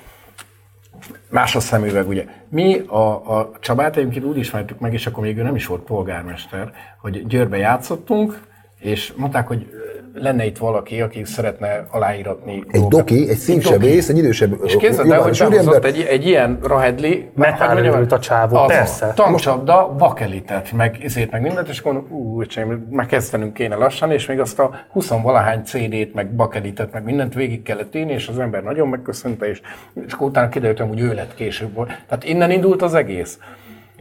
más 1.29 1.55
a 1.55 1.59
szemüveg, 1.59 2.07
ugye. 2.07 2.25
Mi 2.49 2.79
a, 2.87 3.37
a 3.37 3.51
Csabát 3.59 3.97
egyébként 3.97 4.25
úgy 4.25 4.37
ismertük 4.37 4.79
meg, 4.79 4.93
és 4.93 5.07
akkor 5.07 5.23
még 5.23 5.37
ő 5.37 5.41
nem 5.41 5.55
is 5.55 5.65
volt 5.65 5.81
polgármester, 5.81 6.71
hogy 7.01 7.27
Győrbe 7.27 7.57
játszottunk, 7.57 8.39
és 8.79 9.13
mondták, 9.15 9.47
hogy 9.47 9.67
lenne 10.13 10.45
itt 10.45 10.58
valaki, 10.58 11.01
aki 11.01 11.24
szeretne 11.26 11.85
aláíratni 11.92 12.51
Egy 12.53 12.79
dolgokat. 12.79 12.90
doki, 12.90 13.29
egy 13.29 13.38
színsebész, 13.38 14.10
egy 14.10 14.17
idősebb 14.17 14.60
És 14.63 14.76
képzeld 14.78 15.12
el, 15.12 15.22
hogy 15.22 15.44
behozott 15.49 15.85
egy, 15.85 16.01
egy 16.01 16.26
ilyen 16.26 16.60
rahedli, 16.63 17.29
mondjam, 17.33 17.94
örült 17.94 18.12
a 18.12 18.19
csávó, 18.19 18.58
az, 18.58 18.67
persze. 18.67 19.12
Tankcsapda, 19.15 19.95
bakelitet, 19.97 20.72
meg 20.72 20.97
ezért, 21.03 21.31
meg 21.31 21.42
mindent, 21.42 21.67
és 21.67 21.79
akkor 21.79 22.03
ú, 22.10 22.42
öcsém, 22.42 22.88
már 22.90 23.06
kezdenünk 23.06 23.53
kéne 23.53 23.76
lassan, 23.76 24.12
és 24.12 24.26
még 24.26 24.40
azt 24.40 24.60
a 24.60 24.76
20 24.92 25.10
valahány 25.10 25.62
CD-t, 25.63 26.13
meg 26.13 26.35
bakelitet, 26.35 26.94
meg 26.94 27.03
mindent 27.03 27.33
végig 27.33 27.62
kellett 27.62 27.95
írni, 27.95 28.12
és 28.12 28.28
az 28.28 28.40
ember 28.40 28.63
nagyon 28.63 28.88
megköszönte, 28.88 29.49
és, 29.49 29.62
és 30.06 30.13
akkor 30.13 30.28
utána 30.28 30.49
kiderült, 30.49 30.79
hogy 30.79 30.99
ő 30.99 31.13
lett 31.13 31.35
később. 31.35 31.76
Tehát 32.08 32.24
innen 32.24 32.51
indult 32.51 32.81
az 32.81 32.94
egész. 32.94 33.40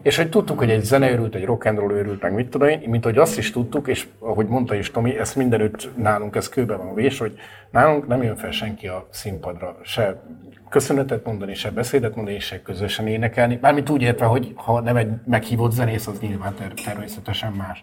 És 0.02 0.16
hogy 0.16 0.28
tudtuk, 0.28 0.58
hogy 0.58 0.70
egy 0.70 0.84
zeneőrült, 0.84 1.34
egy 1.34 1.44
rock 1.44 1.64
and 1.64 1.78
roll 1.78 1.92
őrült, 1.92 2.22
meg 2.22 2.34
mit 2.34 2.48
tudom 2.48 2.68
én, 2.68 2.82
mint 2.86 3.04
hogy 3.04 3.18
azt 3.18 3.38
is 3.38 3.50
tudtuk, 3.50 3.88
és 3.88 4.06
ahogy 4.18 4.46
mondta 4.46 4.74
is 4.74 4.90
Tomi, 4.90 5.18
ezt 5.18 5.36
mindenütt 5.36 5.88
nálunk, 5.96 6.36
ez 6.36 6.48
kőbe 6.48 6.76
van 6.76 6.94
vés, 6.94 7.18
hogy 7.18 7.38
nálunk 7.70 8.06
nem 8.06 8.22
jön 8.22 8.36
fel 8.36 8.50
senki 8.50 8.86
a 8.86 9.06
színpadra, 9.10 9.76
se 9.82 10.22
köszönetet 10.68 11.24
mondani, 11.24 11.54
se 11.54 11.70
beszédet 11.70 12.14
mondani, 12.14 12.38
se 12.38 12.62
közösen 12.62 13.06
énekelni. 13.06 13.58
Mármint 13.60 13.90
úgy 13.90 14.02
értve, 14.02 14.26
hogy 14.26 14.52
ha 14.54 14.80
nem 14.80 14.96
egy 14.96 15.10
meghívott 15.26 15.72
zenész, 15.72 16.06
az 16.06 16.20
nyilván 16.20 16.54
ter- 16.54 16.84
természetesen 16.84 17.52
más. 17.52 17.82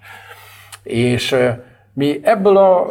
És 0.84 1.36
mi 1.94 2.20
ebből 2.24 2.58
a 2.58 2.86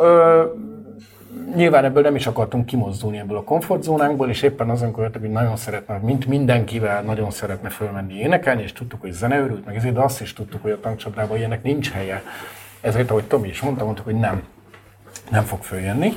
nyilván 1.54 1.84
ebből 1.84 2.02
nem 2.02 2.14
is 2.14 2.26
akartunk 2.26 2.66
kimozdulni 2.66 3.18
ebből 3.18 3.36
a 3.36 3.44
komfortzónánkból, 3.44 4.28
és 4.28 4.42
éppen 4.42 4.70
azon 4.70 4.92
követek, 4.92 5.20
hogy 5.20 5.30
nagyon 5.30 5.56
szeretne, 5.56 5.98
mint 6.02 6.26
mindenkivel 6.26 7.02
nagyon 7.02 7.30
szeretne 7.30 7.68
fölmenni 7.68 8.14
énekelni, 8.14 8.62
és 8.62 8.72
tudtuk, 8.72 9.00
hogy 9.00 9.12
zeneőrült, 9.12 9.66
meg 9.66 9.76
ezért, 9.76 9.94
de 9.94 10.00
azt 10.00 10.20
is 10.20 10.32
tudtuk, 10.32 10.62
hogy 10.62 10.70
a 10.70 10.80
tankcsapdában 10.80 11.36
ilyenek 11.36 11.62
nincs 11.62 11.90
helye. 11.90 12.22
Ezért, 12.80 13.10
ahogy 13.10 13.24
Tomi 13.24 13.48
is 13.48 13.60
mondta, 13.60 13.84
mondtuk, 13.84 14.04
hogy 14.04 14.18
nem, 14.18 14.42
nem 15.30 15.42
fog 15.42 15.62
följönni, 15.62 16.12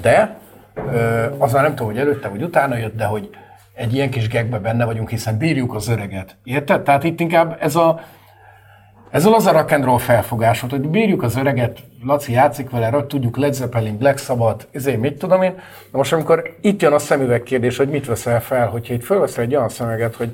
de 0.00 0.38
ö, 0.92 1.24
az 1.38 1.52
már 1.52 1.62
nem 1.62 1.74
tudom, 1.74 1.92
hogy 1.92 2.00
előtte 2.00 2.28
vagy 2.28 2.42
utána 2.42 2.76
jött, 2.76 2.96
de 2.96 3.04
hogy 3.04 3.30
egy 3.74 3.94
ilyen 3.94 4.10
kis 4.10 4.28
gegbe 4.28 4.58
benne 4.58 4.84
vagyunk, 4.84 5.10
hiszen 5.10 5.38
bírjuk 5.38 5.74
az 5.74 5.88
öreget. 5.88 6.36
Érted? 6.44 6.82
Tehát 6.82 7.04
itt 7.04 7.20
inkább 7.20 7.56
ez 7.60 7.76
a, 7.76 8.00
ez 9.14 9.26
az 9.26 9.46
a 9.46 9.52
rock 9.52 9.70
and 9.70 9.84
roll 9.84 9.98
felfogás 9.98 10.60
volt, 10.60 10.72
hogy 10.72 10.88
bírjuk 10.88 11.22
az 11.22 11.36
öreget, 11.36 11.78
Laci 12.04 12.32
játszik 12.32 12.70
vele, 12.70 12.90
rögt 12.90 13.08
tudjuk 13.08 13.36
Led 13.36 13.54
Zeppelin, 13.54 13.98
Black 13.98 14.18
Sabbath, 14.18 14.64
ezért 14.72 15.00
mit 15.00 15.18
tudom 15.18 15.42
én. 15.42 15.54
De 15.90 15.98
most 15.98 16.12
amikor 16.12 16.56
itt 16.60 16.82
jön 16.82 16.92
a 16.92 16.98
szemüveg 16.98 17.42
kérdés, 17.42 17.76
hogy 17.76 17.88
mit 17.88 18.06
veszel 18.06 18.40
fel, 18.40 18.68
hogyha 18.68 18.94
itt 18.94 19.04
fölveszel 19.04 19.44
egy 19.44 19.54
olyan 19.54 19.68
szemüveget, 19.68 20.14
hogy 20.14 20.32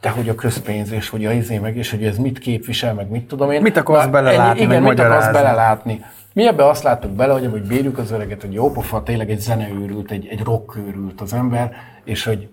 te 0.00 0.08
hogy 0.08 0.28
a 0.28 0.34
közpénz, 0.34 0.92
és 0.92 1.08
hogy 1.08 1.24
a 1.24 1.32
izé 1.32 1.58
meg, 1.58 1.76
és 1.76 1.90
hogy 1.90 2.04
ez 2.04 2.18
mit 2.18 2.38
képvisel, 2.38 2.94
meg 2.94 3.10
mit 3.10 3.28
tudom 3.28 3.50
én. 3.50 3.62
Mit 3.62 3.76
akarsz 3.76 4.06
belelátni, 4.06 4.60
igen, 4.60 4.82
meg 4.82 4.90
mit 4.90 5.00
akarsz 5.00 5.30
belelátni. 5.30 6.04
Mi 6.32 6.46
ebbe 6.46 6.68
azt 6.68 6.82
láttuk 6.82 7.10
bele, 7.10 7.32
hogy, 7.32 7.48
hogy 7.50 7.62
bírjuk 7.62 7.98
az 7.98 8.10
öreget, 8.10 8.40
hogy 8.40 8.52
jó 8.52 8.70
pofa, 8.70 9.02
tényleg 9.02 9.30
egy 9.30 9.40
zeneőrült, 9.40 10.10
egy, 10.10 10.26
egy 10.30 10.42
rockőrült 10.42 11.20
az 11.20 11.32
ember, 11.32 11.72
és 12.04 12.24
hogy 12.24 12.48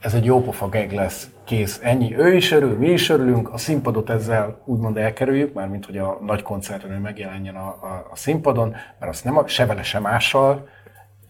ez 0.00 0.14
egy 0.14 0.24
jó 0.24 0.42
pofa 0.42 0.68
geg 0.68 0.92
lesz, 0.92 1.30
kész, 1.44 1.80
ennyi. 1.82 2.16
Ő 2.16 2.34
is 2.34 2.50
örül, 2.50 2.78
mi 2.78 2.90
is 2.90 3.08
örülünk, 3.08 3.52
a 3.52 3.58
színpadot 3.58 4.10
ezzel 4.10 4.62
úgymond 4.64 4.96
elkerüljük, 4.96 5.54
mármint 5.54 5.86
hogy 5.86 5.98
a 5.98 6.18
nagy 6.26 6.42
koncerten 6.42 6.90
ő 6.90 6.98
megjelenjen 6.98 7.54
a, 7.54 7.66
a, 7.66 8.06
a 8.10 8.16
színpadon, 8.16 8.68
mert 8.98 9.12
azt 9.12 9.24
nem 9.24 9.36
a, 9.38 9.46
se 9.46 9.66
vele, 9.66 9.82
se 9.82 9.98
mással, 9.98 10.68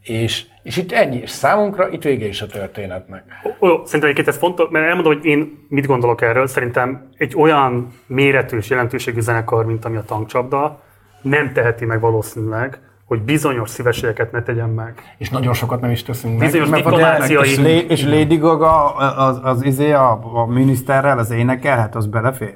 és, 0.03 0.45
és 0.63 0.77
itt 0.77 0.93
ennyi, 0.93 1.17
és 1.17 1.31
számunkra 1.31 1.89
itt 1.89 2.03
vége 2.03 2.27
is 2.27 2.43
a 2.43 2.47
történetnek. 2.47 3.25
Ó, 3.45 3.67
szerintem 3.69 4.03
egyébként 4.03 4.29
ez 4.29 4.37
fontos, 4.37 4.69
mert 4.71 4.87
elmondom, 4.87 5.15
hogy 5.15 5.25
én 5.25 5.67
mit 5.69 5.87
gondolok 5.87 6.23
erről. 6.23 6.47
Szerintem 6.47 7.09
egy 7.17 7.35
olyan 7.37 7.93
méretű 8.07 8.57
és 8.57 8.71
jelentőségű 8.71 9.21
zenekar, 9.21 9.67
mint 9.67 9.85
ami 9.85 9.97
a 9.97 10.05
tankcsapda, 10.05 10.83
nem 11.23 11.53
teheti 11.53 11.85
meg 11.85 12.01
valószínűleg, 12.01 12.79
hogy 13.09 13.23
bizonyos 13.23 13.71
szívességeket 13.71 14.33
ne 14.33 14.43
tegyen 14.43 14.69
meg. 14.69 15.15
És 15.19 15.31
nagyon 15.31 15.53
sokat 15.53 15.81
nem 15.81 15.91
is 15.91 16.03
teszünk 16.03 16.39
meg. 16.39 16.51
Bizonyos 16.51 16.69
diplomáciai- 16.71 17.49
És, 17.49 17.59
Lé- 17.59 17.91
és 17.91 18.05
Lady 18.05 18.37
Gaga 18.37 18.95
az, 18.97 19.41
az, 19.43 19.65
izé 19.65 19.93
a, 19.93 20.21
a 20.35 20.47
miniszterrel, 20.47 21.19
az 21.19 21.31
énekelhet, 21.31 21.95
az 21.95 22.07
belefér? 22.07 22.55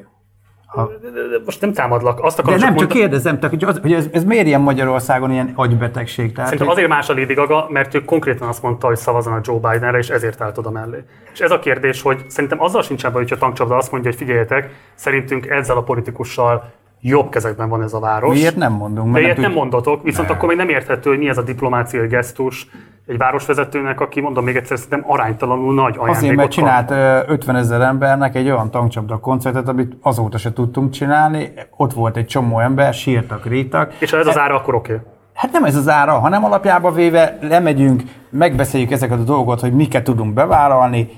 De- 0.74 0.82
de- 1.10 1.10
de 1.10 1.42
Most 1.44 1.60
nem 1.60 1.72
támadlak, 1.72 2.20
azt 2.24 2.36
De 2.36 2.42
akarom 2.42 2.60
nem, 2.60 2.68
csak 2.68 2.78
mondani- 2.78 3.00
kérdezem, 3.00 3.34
tehát, 3.38 3.50
hogy, 3.50 3.64
az, 3.64 3.78
hogy 3.82 3.92
ez, 3.92 4.08
ez 4.12 4.24
miért 4.24 4.46
ilyen 4.46 4.60
Magyarországon 4.60 5.30
ilyen 5.30 5.52
agybetegség? 5.54 6.32
Tehát, 6.32 6.50
Szerintem 6.50 6.66
hogy- 6.66 6.76
azért 6.76 6.88
más 6.88 7.08
a 7.08 7.14
Lady 7.14 7.34
Gaga, 7.34 7.66
mert 7.70 7.94
ő 7.94 8.04
konkrétan 8.04 8.48
azt 8.48 8.62
mondta, 8.62 8.86
hogy 8.86 8.96
szavazzanak 8.96 9.46
Joe 9.46 9.58
Bidenre, 9.72 9.98
és 9.98 10.08
ezért 10.08 10.40
állt 10.40 10.58
oda 10.58 10.70
mellé. 10.70 11.04
És 11.32 11.40
ez 11.40 11.50
a 11.50 11.58
kérdés, 11.58 12.02
hogy 12.02 12.24
szerintem 12.28 12.62
azzal 12.62 12.82
sincs 12.82 13.02
baj, 13.02 13.12
hogyha 13.12 13.34
a 13.34 13.38
tankcsapda 13.38 13.76
azt 13.76 13.92
mondja, 13.92 14.10
hogy 14.10 14.18
figyeljetek, 14.18 14.70
szerintünk 14.94 15.46
ezzel 15.46 15.76
a 15.76 15.82
politikussal 15.82 16.72
jobb 17.02 17.28
kezekben 17.30 17.68
van 17.68 17.82
ez 17.82 17.92
a 17.92 18.00
város. 18.00 18.34
Miért 18.34 18.56
nem 18.56 18.72
mondunk? 18.72 19.12
De 19.12 19.20
ilyet 19.20 19.36
nem 19.36 19.44
tudjuk. 19.44 19.60
mondotok, 19.60 20.02
viszont 20.02 20.30
akkor 20.30 20.48
még 20.48 20.56
nem 20.56 20.68
érthető, 20.68 21.10
hogy 21.10 21.18
mi 21.18 21.28
ez 21.28 21.38
a 21.38 21.42
diplomáciai 21.42 22.06
gesztus 22.06 22.68
egy 23.06 23.18
városvezetőnek, 23.18 24.00
aki 24.00 24.20
mondom 24.20 24.44
még 24.44 24.56
egyszer, 24.56 24.78
szerintem 24.78 25.10
aránytalanul 25.10 25.74
nagy 25.74 25.94
ajándékot 25.98 26.16
Azért, 26.16 26.36
mert 26.36 26.50
csinált 26.50 26.90
ö, 26.90 27.32
50 27.32 27.56
ezer 27.56 27.80
embernek 27.80 28.34
egy 28.34 28.50
olyan 28.50 28.70
tankcsapda 28.70 29.18
koncertet, 29.18 29.68
amit 29.68 29.96
azóta 30.02 30.38
se 30.38 30.52
tudtunk 30.52 30.90
csinálni. 30.90 31.52
Ott 31.76 31.92
volt 31.92 32.16
egy 32.16 32.26
csomó 32.26 32.58
ember, 32.58 32.94
sírtak, 32.94 33.46
rítak. 33.46 33.94
És 33.98 34.10
ha 34.10 34.18
ez 34.18 34.26
az 34.26 34.38
ára, 34.38 34.54
akkor 34.54 34.74
oké. 34.74 34.92
Okay. 34.92 35.04
Hát 35.34 35.52
nem 35.52 35.64
ez 35.64 35.76
az 35.76 35.88
ára, 35.88 36.12
hanem 36.12 36.44
alapjába 36.44 36.92
véve 36.92 37.38
lemegyünk, 37.40 38.02
megbeszéljük 38.30 38.90
ezeket 38.90 39.18
a 39.18 39.22
dolgokat, 39.22 39.60
hogy 39.60 39.72
miket 39.72 40.04
tudunk 40.04 40.34
bevállalni. 40.34 41.08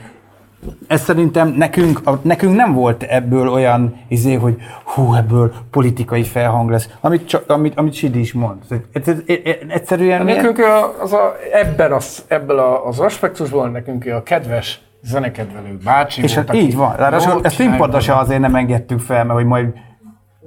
Ez 0.86 1.02
szerintem 1.02 1.48
nekünk, 1.48 2.00
a, 2.04 2.18
nekünk 2.22 2.54
nem 2.56 2.72
volt 2.74 3.02
ebből 3.02 3.48
olyan 3.48 3.96
izé, 4.08 4.34
hogy 4.34 4.56
hú, 4.84 5.14
ebből 5.14 5.52
politikai 5.70 6.22
felhang 6.22 6.70
lesz, 6.70 6.88
amit, 7.00 7.28
csak, 7.28 7.50
amit, 7.50 7.78
amit 7.78 7.92
Sidi 7.92 8.18
is 8.20 8.32
mond. 8.32 8.58
Ez, 8.70 8.76
ez, 8.92 9.08
ez, 9.26 9.36
ez, 9.44 9.54
egyszerűen 9.68 10.28
ilyen- 10.28 10.36
Nekünk 10.36 10.58
a- 10.58 11.02
az 11.02 11.12
a, 11.12 11.34
ebben 11.52 11.92
az, 11.92 12.24
ebből 12.28 12.58
a, 12.58 12.86
az 12.86 13.00
aspektusból 13.00 13.68
nekünk 13.68 14.06
a 14.06 14.22
kedves 14.22 14.80
zenekedvelő 15.02 15.78
bácsi 15.84 16.22
és 16.22 16.34
volt, 16.34 16.46
hát 16.46 16.56
így 16.56 16.76
van. 16.76 16.96
Ráadásul 16.96 17.40
ezt 17.42 17.54
színpadra 17.54 18.00
se 18.00 18.16
azért 18.16 18.40
nem 18.40 18.54
engedtük 18.54 19.00
fel, 19.00 19.24
mert 19.24 19.38
hogy 19.38 19.46
majd 19.48 19.66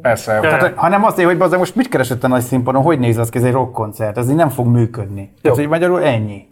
Persze. 0.02 0.40
De- 0.40 0.48
Tehát, 0.50 0.74
hanem 0.76 1.04
azért, 1.04 1.28
hogy 1.28 1.38
bazdmeg 1.38 1.60
most 1.60 1.76
mit 1.76 1.88
keresett 1.90 2.24
a 2.24 2.28
nagy 2.28 2.42
színpadon, 2.42 2.82
hogy 2.84 3.00
néz 3.00 3.18
az 3.18 3.30
ki, 3.30 3.38
ez 3.38 3.44
egy 3.44 3.52
rockkoncert, 3.52 4.18
ez 4.18 4.30
így 4.30 4.36
nem 4.36 4.50
fog 4.50 4.68
működni. 4.68 5.34
Tehát, 5.42 5.58
hogy 5.58 5.68
magyarul 5.68 6.04
ennyi. 6.04 6.48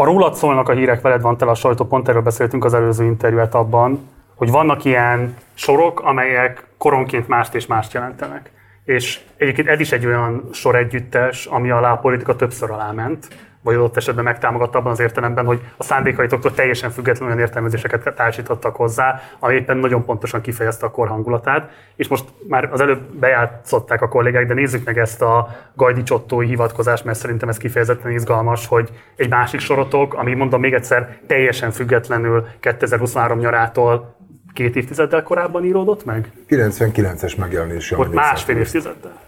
A 0.00 0.04
rólad 0.04 0.34
szólnak 0.34 0.68
a 0.68 0.72
hírek, 0.72 1.00
veled 1.00 1.20
van 1.20 1.36
tele 1.36 1.50
a 1.50 1.54
sajtó, 1.54 1.84
pont 1.84 2.08
erről 2.08 2.22
beszéltünk 2.22 2.64
az 2.64 2.74
előző 2.74 3.04
interjú 3.04 3.38
etapban, 3.38 4.08
hogy 4.34 4.50
vannak 4.50 4.84
ilyen 4.84 5.36
sorok, 5.54 6.00
amelyek 6.00 6.66
koronként 6.76 7.28
mást 7.28 7.54
és 7.54 7.66
mást 7.66 7.92
jelentenek. 7.92 8.50
És 8.84 9.20
egyébként 9.36 9.68
ez 9.68 9.80
is 9.80 9.92
egy 9.92 10.06
olyan 10.06 10.48
sor 10.52 10.76
együttes, 10.76 11.46
ami 11.46 11.70
alá 11.70 11.92
a 11.92 11.96
politika 11.96 12.36
többször 12.36 12.70
aláment, 12.70 13.28
vagy 13.68 13.76
adott 13.76 13.96
esetben 13.96 14.24
megtámogatta 14.24 14.78
abban 14.78 14.92
az 14.92 15.00
értelemben, 15.00 15.44
hogy 15.44 15.60
a 15.76 15.82
szándékaitoktól 15.82 16.54
teljesen 16.54 16.90
függetlenül 16.90 17.34
olyan 17.34 17.46
értelmezéseket 17.46 18.14
társítottak 18.14 18.76
hozzá, 18.76 19.20
ami 19.38 19.54
éppen 19.54 19.76
nagyon 19.76 20.04
pontosan 20.04 20.40
kifejezte 20.40 20.86
a 20.86 20.90
kor 20.90 21.08
hangulatát. 21.08 21.70
És 21.96 22.08
most 22.08 22.24
már 22.48 22.68
az 22.72 22.80
előbb 22.80 23.00
bejátszották 23.14 24.02
a 24.02 24.08
kollégák, 24.08 24.46
de 24.46 24.54
nézzük 24.54 24.84
meg 24.84 24.98
ezt 24.98 25.22
a 25.22 25.48
Gajdi 25.74 26.02
Csottói 26.02 26.46
hivatkozást, 26.46 27.04
mert 27.04 27.18
szerintem 27.18 27.48
ez 27.48 27.56
kifejezetten 27.56 28.12
izgalmas, 28.12 28.66
hogy 28.66 28.88
egy 29.16 29.28
másik 29.28 29.60
sorotok, 29.60 30.14
ami 30.14 30.34
mondom 30.34 30.60
még 30.60 30.72
egyszer 30.72 31.18
teljesen 31.26 31.70
függetlenül 31.70 32.46
2023 32.60 33.38
nyarától 33.38 34.16
két 34.52 34.76
évtizeddel 34.76 35.22
korábban 35.22 35.64
íródott 35.64 36.04
meg? 36.04 36.30
99-es 36.48 37.36
megjelenése. 37.36 37.98
Ott 37.98 38.12
másfél 38.12 38.56
évtizeddel. 38.56 39.20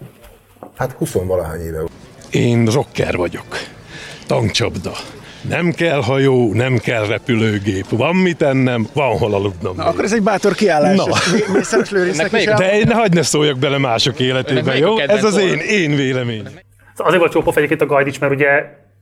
Hát 0.77 0.93
20 0.93 1.13
valahány 1.13 1.61
éve. 1.61 1.83
Én 2.31 2.67
rocker 2.67 3.17
vagyok. 3.17 3.47
Tankcsapda. 4.31 4.93
Nem 5.49 5.71
kell 5.71 6.03
hajó, 6.03 6.53
nem 6.53 6.79
kell 6.79 7.07
repülőgép. 7.07 7.85
Van 7.89 8.17
mit 8.17 8.43
ennem, 8.43 8.87
van 8.93 9.19
hol 9.19 9.35
aludnom. 9.35 9.77
Na, 9.77 9.85
akkor 9.85 10.05
ez 10.05 10.13
egy 10.13 10.23
bátor 10.23 10.55
kiállás. 10.55 10.97
Na. 10.97 11.05
Mé- 11.33 11.49
Mészáros 11.53 11.91
Lőrincnek 11.91 12.33
is 12.33 12.45
el... 12.45 12.57
De 12.59 12.79
én 12.79 12.87
ne 12.87 12.95
hagyd 12.95 13.15
ne 13.15 13.23
szóljak 13.23 13.59
bele 13.59 13.79
mások 13.79 14.21
életébe, 14.21 14.77
jó? 14.77 14.99
Ez 14.99 15.25
az 15.25 15.37
én, 15.37 15.59
én 15.59 15.97
vélemény. 15.97 16.43
Szóval 16.43 17.07
azért 17.07 17.19
volt 17.19 17.33
csópof 17.33 17.57
egyébként 17.57 17.81
a 17.81 17.87
Gajdics, 17.87 18.21
mert 18.21 18.33
ugye 18.33 18.49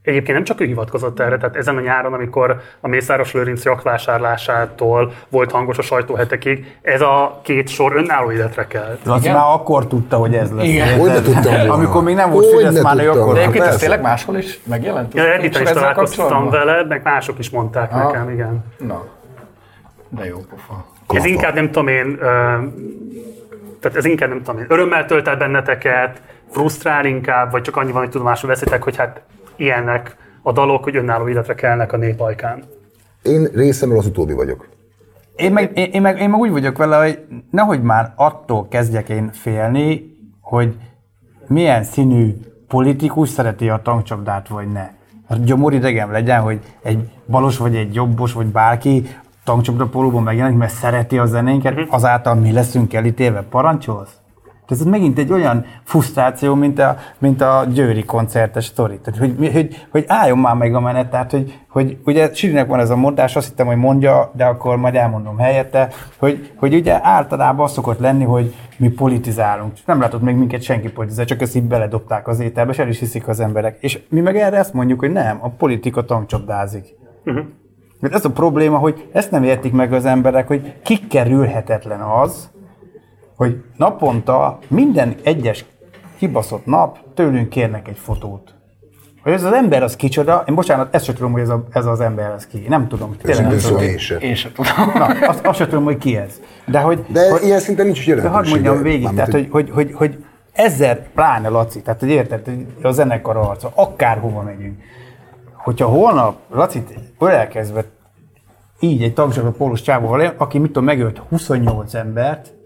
egyébként 0.09 0.33
nem 0.33 0.43
csak 0.43 0.61
ő 0.61 0.65
hivatkozott 0.65 1.19
erre, 1.19 1.37
tehát 1.37 1.55
ezen 1.55 1.77
a 1.77 1.79
nyáron, 1.79 2.13
amikor 2.13 2.61
a 2.81 2.87
Mészáros 2.87 3.33
Lőrinc 3.33 3.63
jakvásárlásától 3.63 5.13
volt 5.29 5.51
hangos 5.51 5.77
a 5.77 5.81
sajtóhetekig, 5.81 6.77
ez 6.81 7.01
a 7.01 7.39
két 7.43 7.67
sor 7.67 7.95
önálló 7.95 8.31
életre 8.31 8.67
kelt. 8.67 8.99
Laci 9.03 9.29
már 9.29 9.45
akkor 9.53 9.87
tudta, 9.87 10.17
hogy 10.17 10.35
ez 10.35 10.51
lesz. 10.51 10.65
Igen. 10.65 10.99
Hogy 10.99 11.09
ne 11.09 11.21
tudtam 11.21 11.53
volna? 11.53 11.73
Amikor 11.73 12.03
még 12.03 12.15
nem 12.15 12.31
volt 12.31 12.45
Hogy 12.45 12.65
Fidesz, 12.65 12.81
már 12.81 13.07
akkor... 13.07 13.33
De 13.33 13.39
egyébként 13.39 13.65
ez 13.65 13.77
tényleg 13.77 14.01
máshol 14.01 14.37
is 14.37 14.59
megjelent? 14.63 15.13
Ja, 15.13 15.23
Redditen 15.23 15.61
is 15.61 15.69
találkoztam 15.69 16.49
vele, 16.49 16.85
meg 16.85 17.01
mások 17.03 17.39
is 17.39 17.49
mondták 17.49 17.91
Aha. 17.91 18.11
nekem, 18.11 18.29
igen. 18.29 18.65
Na, 18.77 19.05
de 20.09 20.25
jó 20.25 20.37
pofa. 20.49 20.85
Ez 21.07 21.25
inkább 21.25 21.53
nem 21.53 21.65
tudom 21.65 21.87
én, 21.87 22.17
tehát 23.79 23.97
ez 23.97 24.05
inkább 24.05 24.29
nem 24.29 24.43
tudom 24.43 24.59
én, 24.59 24.65
örömmel 24.67 25.05
tölt 25.05 25.27
el 25.27 25.35
benneteket, 25.35 26.21
frusztrál 26.51 27.05
inkább, 27.05 27.51
vagy 27.51 27.61
csak 27.61 27.77
annyi 27.77 27.91
van, 27.91 28.01
hogy 28.01 28.09
tudomásul 28.09 28.49
veszitek, 28.49 28.83
hogy 28.83 28.97
hát 28.97 29.21
ilyenek 29.59 30.15
a 30.43 30.51
dalok, 30.51 30.83
hogy 30.83 30.95
önálló 30.95 31.29
életre 31.29 31.55
kelnek 31.55 31.93
a 31.93 31.97
nép 31.97 32.19
ajkán. 32.19 32.63
Én 33.23 33.47
részemről 33.53 33.97
az 33.97 34.05
utóbbi 34.05 34.33
vagyok. 34.33 34.67
Én 35.35 35.51
meg, 35.51 35.71
én, 35.77 35.89
én, 35.91 36.01
meg, 36.01 36.19
én 36.19 36.29
meg 36.29 36.39
úgy 36.39 36.51
vagyok 36.51 36.77
vele, 36.77 36.97
hogy 36.97 37.19
nehogy 37.51 37.81
már 37.81 38.13
attól 38.15 38.67
kezdjek 38.67 39.09
én 39.09 39.29
félni, 39.33 40.17
hogy 40.41 40.75
milyen 41.47 41.83
színű 41.83 42.33
politikus 42.67 43.29
szereti 43.29 43.69
a 43.69 43.81
tankcsapdát, 43.83 44.47
vagy 44.47 44.71
ne. 44.71 44.89
Hát 45.29 45.43
gyomor 45.43 45.73
idegem 45.73 46.11
legyen, 46.11 46.41
hogy 46.41 46.59
egy 46.83 47.09
balos, 47.27 47.57
vagy 47.57 47.75
egy 47.75 47.93
jobbos, 47.93 48.33
vagy 48.33 48.45
bárki 48.45 49.07
tankcsapda 49.43 49.85
pólóban 49.85 50.23
megjelenik, 50.23 50.57
mert 50.57 50.73
szereti 50.73 51.17
a 51.17 51.25
zenénket, 51.25 51.79
azáltal 51.89 52.35
mi 52.35 52.51
leszünk 52.51 52.93
elítélve. 52.93 53.41
Parancsolsz? 53.41 54.18
Tehát 54.69 54.83
ez 54.83 54.89
megint 54.91 55.17
egy 55.17 55.31
olyan 55.31 55.65
frusztráció, 55.83 56.55
mint 56.55 56.79
a, 56.79 56.97
mint 57.17 57.41
a 57.41 57.65
Győri 57.73 58.03
koncertes 58.05 58.65
sztori. 58.65 58.99
Tehát, 58.99 59.19
hogy, 59.19 59.51
hogy, 59.53 59.87
hogy 59.89 60.03
álljon 60.07 60.37
már 60.37 60.55
meg 60.55 60.75
a 60.75 60.79
menet, 60.79 61.09
tehát, 61.09 61.31
hogy, 61.31 61.57
hogy 61.69 61.97
ugye 62.05 62.33
Sirinek 62.33 62.67
van 62.67 62.79
ez 62.79 62.89
a 62.89 62.95
mondás, 62.95 63.35
azt 63.35 63.47
hittem, 63.47 63.65
hogy 63.65 63.75
mondja, 63.75 64.31
de 64.35 64.45
akkor 64.45 64.77
majd 64.77 64.95
elmondom 64.95 65.37
helyette, 65.37 65.89
hogy, 66.17 66.51
hogy 66.55 66.73
ugye 66.73 66.99
általában 67.01 67.65
az 67.65 67.71
szokott 67.71 67.99
lenni, 67.99 68.23
hogy 68.23 68.55
mi 68.77 68.89
politizálunk. 68.89 69.73
Nem 69.85 69.99
látott 69.99 70.21
még 70.21 70.35
minket 70.35 70.61
senki 70.61 70.89
politizál, 70.91 71.25
csak 71.25 71.41
ezt 71.41 71.55
így 71.55 71.63
beledobták 71.63 72.27
az 72.27 72.39
ételbe, 72.39 72.71
és 72.71 72.79
el 72.79 72.87
is 72.87 72.99
hiszik 72.99 73.27
az 73.27 73.39
emberek. 73.39 73.77
És 73.79 73.99
mi 74.09 74.19
meg 74.19 74.37
erre 74.37 74.57
ezt 74.57 74.73
mondjuk, 74.73 74.99
hogy 74.99 75.11
nem, 75.11 75.37
a 75.41 75.49
politika 75.49 76.05
tankcsapdázik. 76.05 76.85
Mert 77.99 78.13
ez 78.13 78.25
a 78.25 78.31
probléma, 78.31 78.77
hogy 78.77 79.09
ezt 79.13 79.31
nem 79.31 79.43
értik 79.43 79.73
meg 79.73 79.93
az 79.93 80.05
emberek, 80.05 80.47
hogy 80.47 80.73
kikerülhetetlen 80.83 82.01
az, 82.01 82.49
hogy 83.39 83.63
naponta 83.77 84.59
minden 84.67 85.15
egyes 85.23 85.65
kibaszott 86.17 86.65
nap 86.65 86.97
tőlünk 87.13 87.49
kérnek 87.49 87.87
egy 87.87 87.97
fotót. 87.97 88.53
Hogy 89.23 89.31
ez 89.31 89.43
az 89.43 89.53
ember 89.53 89.83
az 89.83 89.95
kicsoda, 89.95 90.43
én 90.47 90.55
bocsánat, 90.55 90.95
ezt 90.95 91.05
sem 91.05 91.15
tudom, 91.15 91.31
hogy 91.31 91.41
ez, 91.41 91.49
a, 91.49 91.63
ez 91.71 91.85
az 91.85 91.99
ember 91.99 92.31
az 92.31 92.47
ki. 92.47 92.65
Nem 92.67 92.87
tudom. 92.87 93.15
Tényleg 93.21 93.47
nem 93.47 93.57
tudom. 93.57 93.81
én 93.81 93.97
sem. 93.97 94.19
Én 94.19 94.35
sem 94.35 94.51
tudom. 94.51 94.71
Na, 94.93 95.05
azt, 95.27 95.45
azt 95.45 95.57
sem 95.57 95.67
tudom, 95.67 95.83
hogy 95.83 95.97
ki 95.97 96.17
ez. 96.17 96.41
De 96.65 96.79
hogy, 96.79 97.05
De 97.07 97.29
hogy, 97.29 97.43
ilyen 97.43 97.59
szinten 97.59 97.85
nincs 97.85 97.99
is 97.99 98.05
de 98.05 98.27
hadd 98.27 98.49
mondjam 98.49 98.81
végig, 98.81 99.09
tehát, 99.09 99.31
hogy, 99.31 99.47
hogy, 99.51 99.69
hogy, 99.69 99.91
hogy 99.93 100.23
ezer, 100.51 101.09
pláne 101.13 101.49
Laci, 101.49 101.81
tehát 101.81 101.99
hogy 101.99 102.09
érted, 102.09 102.45
hogy 102.45 102.65
a 102.81 102.91
zenekar 102.91 103.37
arca, 103.37 103.71
akárhova 103.75 104.41
megyünk. 104.41 104.81
Hogyha 105.53 105.87
holnap 105.87 106.37
Lacit 106.51 106.93
ölelkezve 107.19 107.83
így 108.79 109.03
egy 109.03 109.13
tagzsakra 109.13 109.51
pólus 109.51 109.81
csávóval, 109.81 110.33
aki 110.37 110.57
mit 110.57 110.67
tudom, 110.67 110.83
megölt 110.83 111.21
28 111.29 111.93
embert, 111.93 112.57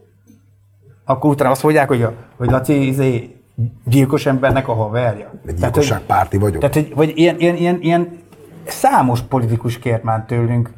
akkor 1.06 1.30
utána 1.30 1.50
azt 1.50 1.64
mondják, 1.64 1.88
hogy, 1.88 2.02
a, 2.02 2.14
hogy 2.38 2.50
Laci 2.50 2.88
izé, 2.88 3.36
gyilkos 3.86 4.26
embernek 4.26 4.68
a 4.68 4.74
haverja. 4.74 5.32
Egy 5.46 5.54
gyilkosságpárti 5.54 6.38
vagyok. 6.38 6.60
tehát, 6.60 6.76
hogy, 6.76 6.96
vagy 6.96 7.12
ilyen, 7.16 7.40
ilyen, 7.40 7.56
ilyen, 7.56 7.78
ilyen 7.82 8.18
számos 8.66 9.22
politikus 9.22 9.80
kért 9.80 10.04
már 10.04 10.24
tőlünk 10.28 10.70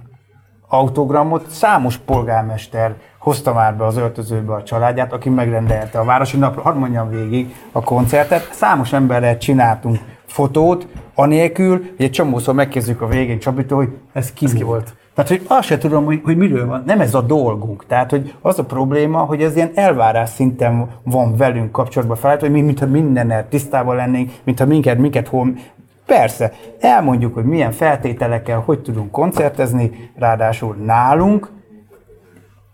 autogramot, 0.68 1.50
számos 1.50 1.98
polgármester 1.98 2.96
hozta 3.20 3.54
már 3.54 3.76
be 3.76 3.86
az 3.86 3.98
öltözőbe 3.98 4.54
a 4.54 4.64
családját, 4.64 5.14
aki 5.14 5.30
megrendelte 5.30 6.00
a 6.00 6.04
Városi 6.04 6.38
Napra, 6.38 6.62
hadd 6.62 6.76
mondjam 6.76 7.10
végig 7.10 7.56
a 7.72 7.82
koncertet, 7.82 8.50
számos 8.54 8.94
emberrel 8.94 9.38
csináltunk 9.38 10.00
fotót, 10.26 10.88
anélkül, 11.16 11.72
hogy 11.78 12.06
egy 12.06 12.12
csomószor 12.12 12.54
megkezdjük 12.54 13.02
a 13.02 13.08
végén 13.08 13.40
Csabitól, 13.40 13.78
hogy 13.78 13.98
ez 14.14 14.34
ki, 14.34 14.46
ez 14.46 14.54
ki 14.54 14.64
volt. 14.64 14.96
Tehát, 15.16 15.30
hogy 15.30 15.46
azt 15.48 15.68
se 15.68 15.78
tudom, 15.78 16.06
hogy, 16.06 16.22
hogy 16.24 16.38
miről 16.38 16.68
van. 16.68 16.84
Nem 16.86 17.02
ez 17.02 17.14
a 17.14 17.22
dolgunk. 17.22 17.86
Tehát, 17.86 18.10
hogy 18.10 18.34
az 18.42 18.60
a 18.60 18.64
probléma, 18.64 19.20
hogy 19.20 19.42
ez 19.42 19.56
ilyen 19.56 19.72
elvárás 19.76 20.30
szinten 20.30 20.88
van 21.04 21.36
velünk 21.36 21.72
kapcsolatban 21.72 22.18
felállt, 22.18 22.42
hogy 22.42 22.52
mi, 22.52 22.62
mintha 22.62 22.86
mindennel 22.86 23.48
tisztában 23.48 23.96
lennénk, 23.96 24.32
mintha 24.44 24.66
minket, 24.66 24.98
minket 24.98 25.28
hol... 25.28 25.54
Persze, 26.06 26.54
elmondjuk, 26.80 27.34
hogy 27.34 27.44
milyen 27.44 27.72
feltételekkel, 27.72 28.60
hogy 28.60 28.80
tudunk 28.80 29.12
koncertezni, 29.12 30.12
ráadásul 30.16 30.76
nálunk, 30.76 31.50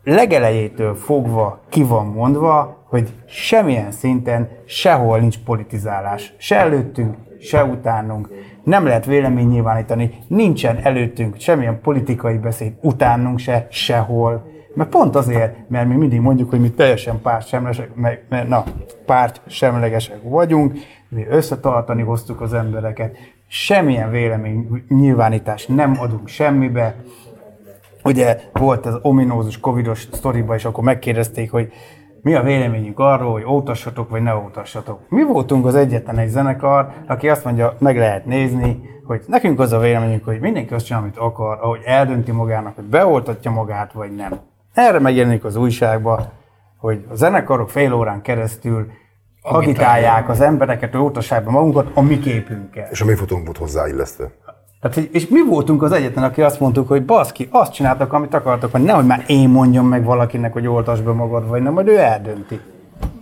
legelejétől 0.04 0.96
fogva 0.96 1.60
ki 1.70 1.84
van 1.84 2.06
mondva, 2.06 2.81
hogy 2.92 3.14
semmilyen 3.26 3.92
szinten 3.92 4.50
sehol 4.66 5.20
nincs 5.20 5.38
politizálás. 5.40 6.34
Se 6.38 6.56
előttünk, 6.56 7.16
se 7.40 7.64
utánunk. 7.64 8.30
Nem 8.64 8.86
lehet 8.86 9.06
vélemény 9.06 9.48
nyilvánítani, 9.48 10.12
nincsen 10.28 10.80
előttünk 10.84 11.36
semmilyen 11.40 11.82
politikai 11.82 12.38
beszéd, 12.38 12.74
utánunk 12.82 13.40
se, 13.40 13.68
sehol. 13.70 14.50
Mert 14.74 14.90
pont 14.90 15.16
azért, 15.16 15.70
mert 15.70 15.88
mi 15.88 15.96
mindig 15.96 16.20
mondjuk, 16.20 16.50
hogy 16.50 16.60
mi 16.60 16.72
teljesen 16.72 17.22
pártsemlegesek, 17.22 17.96
mert, 17.96 18.22
mert 18.30 18.48
na, 18.48 18.64
pártsemlegesek 19.06 20.20
vagyunk, 20.24 20.74
mi 21.10 21.26
összetartani 21.30 22.02
hoztuk 22.02 22.42
az 22.42 22.54
embereket, 22.54 23.18
semmilyen 23.48 24.12
vélemény 24.12 24.84
nyilvánítást 24.88 25.68
nem 25.68 25.96
adunk 26.00 26.28
semmibe, 26.28 26.96
ugye 28.04 28.40
volt 28.54 28.86
az 28.86 29.00
ominózus 29.02 29.60
covidos 29.60 30.08
sztoriba, 30.12 30.56
és 30.56 30.66
akkor 30.66 30.84
megkérdezték, 30.84 31.52
hogy 31.52 31.72
mi 32.22 32.36
a 32.36 32.42
véleményünk 32.42 33.00
arról, 33.00 33.32
hogy 33.32 33.46
ótassatok, 33.46 34.10
vagy 34.10 34.22
ne 34.22 34.36
ótassatok. 34.36 35.00
Mi 35.10 35.24
voltunk 35.24 35.66
az 35.66 35.76
egyetlen 35.76 36.18
egy 36.18 36.30
zenekar, 36.30 36.94
aki 37.08 37.30
azt 37.30 37.44
mondja, 37.44 37.76
meg 37.80 37.98
lehet 37.98 38.26
nézni, 38.26 38.80
hogy 39.06 39.22
nekünk 39.28 39.60
az 39.60 39.72
a 39.72 39.80
véleményünk, 39.80 40.26
hogy 40.26 40.40
mindenki 40.40 40.74
azt 40.74 40.86
csinál, 40.86 41.02
amit 41.02 41.18
akar, 41.18 41.58
ahogy 41.62 41.82
eldönti 41.86 42.32
magának, 42.32 42.76
hogy 42.76 42.84
beoltatja 42.84 43.52
magát, 43.52 43.94
vagy 43.94 44.16
nem. 44.16 44.40
Erre 44.74 45.00
megjelenik 45.00 45.44
az 45.44 45.56
újságba, 45.56 46.32
hogy 46.78 47.06
a 47.10 47.16
zenekarok 47.16 47.70
fél 47.70 47.94
órán 47.94 48.22
keresztül 48.22 48.88
agitálják 49.42 50.30
az 50.30 50.42
embereket, 50.42 50.92
hogy 50.92 51.02
oltassák 51.02 51.44
be 51.44 51.52
magunkat 51.52 51.92
a 51.94 52.02
mi 52.02 52.20
képünkkel. 52.20 52.88
És 52.92 53.02
a 53.02 53.06
mi 53.06 53.14
fotónk 53.14 53.46
volt 53.46 53.58
hozzáillesztve. 53.58 54.32
Tehát, 54.82 55.10
és 55.12 55.28
mi 55.28 55.42
voltunk 55.42 55.84
az 55.84 55.92
egyetlen, 55.92 56.24
aki 56.24 56.42
azt 56.42 56.60
mondtuk, 56.60 56.88
hogy 56.88 57.06
baszki, 57.06 57.48
azt 57.52 57.74
csináltak, 57.74 58.14
amit 58.14 58.34
akartak, 58.34 58.72
hogy 58.72 58.84
nehogy 58.84 59.06
már 59.06 59.24
én 59.28 59.50
mondjam 59.50 59.88
meg 59.88 60.04
valakinek, 60.04 60.54
hogy 60.54 60.68
oltasd 60.68 61.04
be 61.04 61.12
magad, 61.12 61.48
vagy 61.48 61.62
nem, 61.62 61.74
majd 61.74 61.88
ő 61.88 61.98
eldönti. 61.98 62.60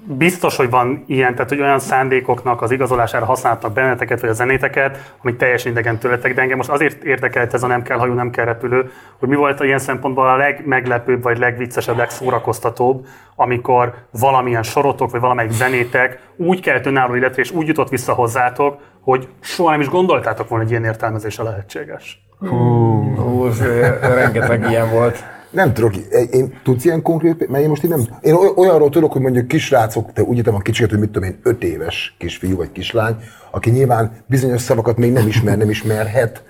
Biztos, 0.03 0.55
hogy 0.55 0.69
van 0.69 1.03
ilyen, 1.07 1.33
tehát 1.33 1.49
hogy 1.49 1.61
olyan 1.61 1.79
szándékoknak 1.79 2.61
az 2.61 2.71
igazolására 2.71 3.25
használtak 3.25 3.73
benneteket, 3.73 4.21
vagy 4.21 4.29
a 4.29 4.33
zenéteket, 4.33 5.13
amik 5.23 5.37
teljesen 5.37 5.71
idegen 5.71 5.97
tőletek, 5.97 6.33
de 6.33 6.41
engem 6.41 6.57
most 6.57 6.69
azért 6.69 7.03
érdekelt 7.03 7.53
ez 7.53 7.63
a 7.63 7.67
nem 7.67 7.81
kell 7.81 7.97
hajó, 7.97 8.13
nem 8.13 8.29
kell 8.29 8.45
repülő, 8.45 8.91
hogy 9.19 9.29
mi 9.29 9.35
volt 9.35 9.63
ilyen 9.63 9.79
szempontból 9.79 10.27
a 10.27 10.35
legmeglepőbb, 10.35 11.23
vagy 11.23 11.37
legviccesebb, 11.37 11.97
legszórakoztatóbb, 11.97 13.05
amikor 13.35 13.93
valamilyen 14.11 14.63
sorotok, 14.63 15.11
vagy 15.11 15.21
valamelyik 15.21 15.51
zenétek 15.51 16.19
úgy 16.35 16.61
kelt 16.61 16.85
önálló 16.85 17.15
életre, 17.15 17.41
és 17.41 17.51
úgy 17.51 17.67
jutott 17.67 17.89
vissza 17.89 18.13
hozzátok, 18.13 18.77
hogy 19.09 19.27
soha 19.39 19.71
nem 19.71 19.81
is 19.81 19.89
gondoltátok 19.89 20.47
volna, 20.47 20.63
hogy 20.63 20.71
ilyen 20.71 20.85
értelmezése 20.85 21.43
lehetséges. 21.43 22.27
Hú, 22.39 23.47
ez, 23.47 23.59
ö, 23.59 23.87
rengeteg 24.01 24.69
ilyen 24.69 24.91
volt. 24.91 25.23
Nem 25.49 25.73
tudok, 25.73 25.95
én, 25.95 26.27
én 26.31 26.59
tudsz 26.63 26.85
ilyen 26.85 27.01
konkrét, 27.01 27.49
mert 27.49 27.63
én 27.63 27.69
most 27.69 27.83
így 27.83 27.89
nem, 27.89 28.01
én 28.21 28.33
oly- 28.33 28.57
olyanról 28.57 28.89
tudok, 28.89 29.11
hogy 29.11 29.21
mondjuk 29.21 29.47
kisrácok, 29.47 30.13
te 30.13 30.21
úgy 30.21 30.37
értem 30.37 30.55
a 30.55 30.59
kicsiket, 30.59 30.89
hogy 30.89 30.99
mit 30.99 31.09
tudom 31.11 31.29
én, 31.29 31.39
öt 31.43 31.63
éves 31.63 32.15
kisfiú 32.17 32.57
vagy 32.57 32.71
kislány, 32.71 33.15
aki 33.51 33.69
nyilván 33.69 34.11
bizonyos 34.25 34.61
szavakat 34.61 34.97
még 34.97 35.11
nem 35.11 35.27
ismer, 35.27 35.57
nem 35.57 35.69
ismerhet, 35.69 36.43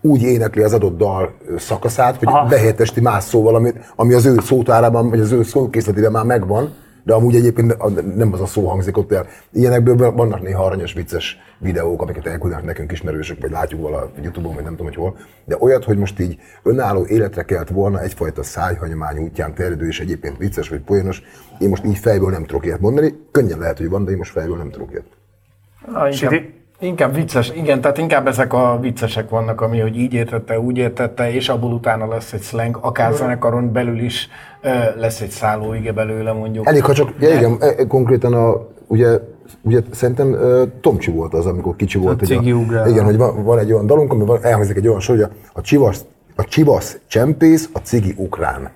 úgy 0.00 0.22
énekli 0.22 0.62
az 0.62 0.72
adott 0.72 0.96
dal 0.96 1.34
ö, 1.46 1.58
szakaszát, 1.58 2.16
hogy 2.16 2.28
Aha. 2.28 2.46
behelyettesti 2.46 3.00
más 3.00 3.24
szóval, 3.24 3.54
ami, 3.54 3.72
ami 3.96 4.14
az 4.14 4.26
ő 4.26 4.36
szótárában, 4.40 5.10
vagy 5.10 5.20
az 5.20 5.32
ő 5.32 5.42
szókészletében 5.42 6.12
már 6.12 6.24
megvan, 6.24 6.74
de 7.04 7.14
amúgy 7.14 7.34
egyébként 7.34 7.76
nem 8.16 8.32
az 8.32 8.40
a 8.40 8.46
szó 8.46 8.68
hangzik 8.68 8.96
ott 8.96 9.12
el. 9.12 9.26
Ilyenekből 9.52 10.12
vannak 10.12 10.42
néha 10.42 10.64
aranyos, 10.64 10.92
vicces 10.92 11.38
videók, 11.58 12.02
amiket 12.02 12.26
elküldenek 12.26 12.64
nekünk 12.64 12.92
ismerősök, 12.92 13.40
vagy 13.40 13.50
látjuk 13.50 13.80
vala 13.80 14.10
Youtube-on, 14.22 14.54
vagy 14.54 14.62
nem 14.64 14.72
tudom, 14.72 14.86
hogy 14.86 14.96
hol. 14.96 15.16
De 15.44 15.56
olyat, 15.58 15.84
hogy 15.84 15.98
most 15.98 16.20
így 16.20 16.38
önálló 16.62 17.06
életre 17.06 17.42
kelt 17.42 17.70
volna 17.70 18.00
egyfajta 18.00 18.42
szájhagyomány 18.42 19.18
útján 19.18 19.54
terjedő, 19.54 19.86
és 19.86 20.00
egyébként 20.00 20.38
vicces 20.38 20.68
vagy 20.68 20.80
poénos, 20.80 21.22
én 21.58 21.68
most 21.68 21.84
így 21.84 21.98
fejből 21.98 22.30
nem 22.30 22.44
tudok 22.44 22.64
ilyet 22.64 22.80
mondani. 22.80 23.14
Könnyen 23.30 23.58
lehet, 23.58 23.78
hogy 23.78 23.88
van, 23.88 24.04
de 24.04 24.10
én 24.10 24.16
most 24.16 24.30
fejből 24.30 24.56
nem 24.56 24.70
tudok 24.70 24.90
ilyet. 24.90 25.06
Na, 25.86 26.08
inkább, 26.08 26.12
Sidi? 26.12 26.61
Inkább 26.82 27.14
vicces, 27.14 27.52
igen, 27.56 27.80
tehát 27.80 27.98
inkább 27.98 28.26
ezek 28.26 28.52
a 28.52 28.78
viccesek 28.80 29.28
vannak, 29.28 29.60
ami, 29.60 29.80
hogy 29.80 29.96
így 29.96 30.12
értette, 30.12 30.60
úgy 30.60 30.76
értette, 30.76 31.32
és 31.32 31.48
abból 31.48 31.72
utána 31.72 32.08
lesz 32.08 32.32
egy 32.32 32.42
slang, 32.42 32.78
akár 32.80 33.12
zenekaron 33.14 33.72
belül 33.72 34.00
is 34.00 34.28
lesz 34.96 35.20
egy 35.20 35.30
szállóige 35.30 35.92
belőle 35.92 36.32
mondjuk. 36.32 36.66
Elég, 36.66 36.84
ha 36.84 36.92
csak, 36.92 37.12
ja, 37.18 37.34
igen, 37.34 37.56
e- 37.60 37.86
konkrétan 37.86 38.34
a, 38.34 38.66
ugye, 38.86 39.18
ugye 39.62 39.80
szerintem 39.90 40.32
uh, 40.32 40.62
Tomcsi 40.80 41.10
volt 41.10 41.34
az, 41.34 41.46
amikor 41.46 41.76
kicsi 41.76 41.98
volt. 41.98 42.18
hogy 42.18 42.28
Cigi 42.28 42.50
a, 42.50 42.86
igen, 42.86 43.04
hogy 43.04 43.16
van, 43.16 43.44
van, 43.44 43.58
egy 43.58 43.72
olyan 43.72 43.86
dalunk, 43.86 44.12
ami 44.12 44.24
van, 44.24 44.44
elhangzik 44.44 44.76
egy 44.76 44.88
olyan 44.88 45.00
sor, 45.00 45.16
hogy 45.16 45.24
a, 45.24 45.30
a, 45.52 45.60
csivasz, 45.60 46.04
a 46.36 46.44
csivasz 46.44 46.98
csempész, 47.06 47.68
a 47.72 47.78
cigi 47.78 48.14
ukrán. 48.16 48.70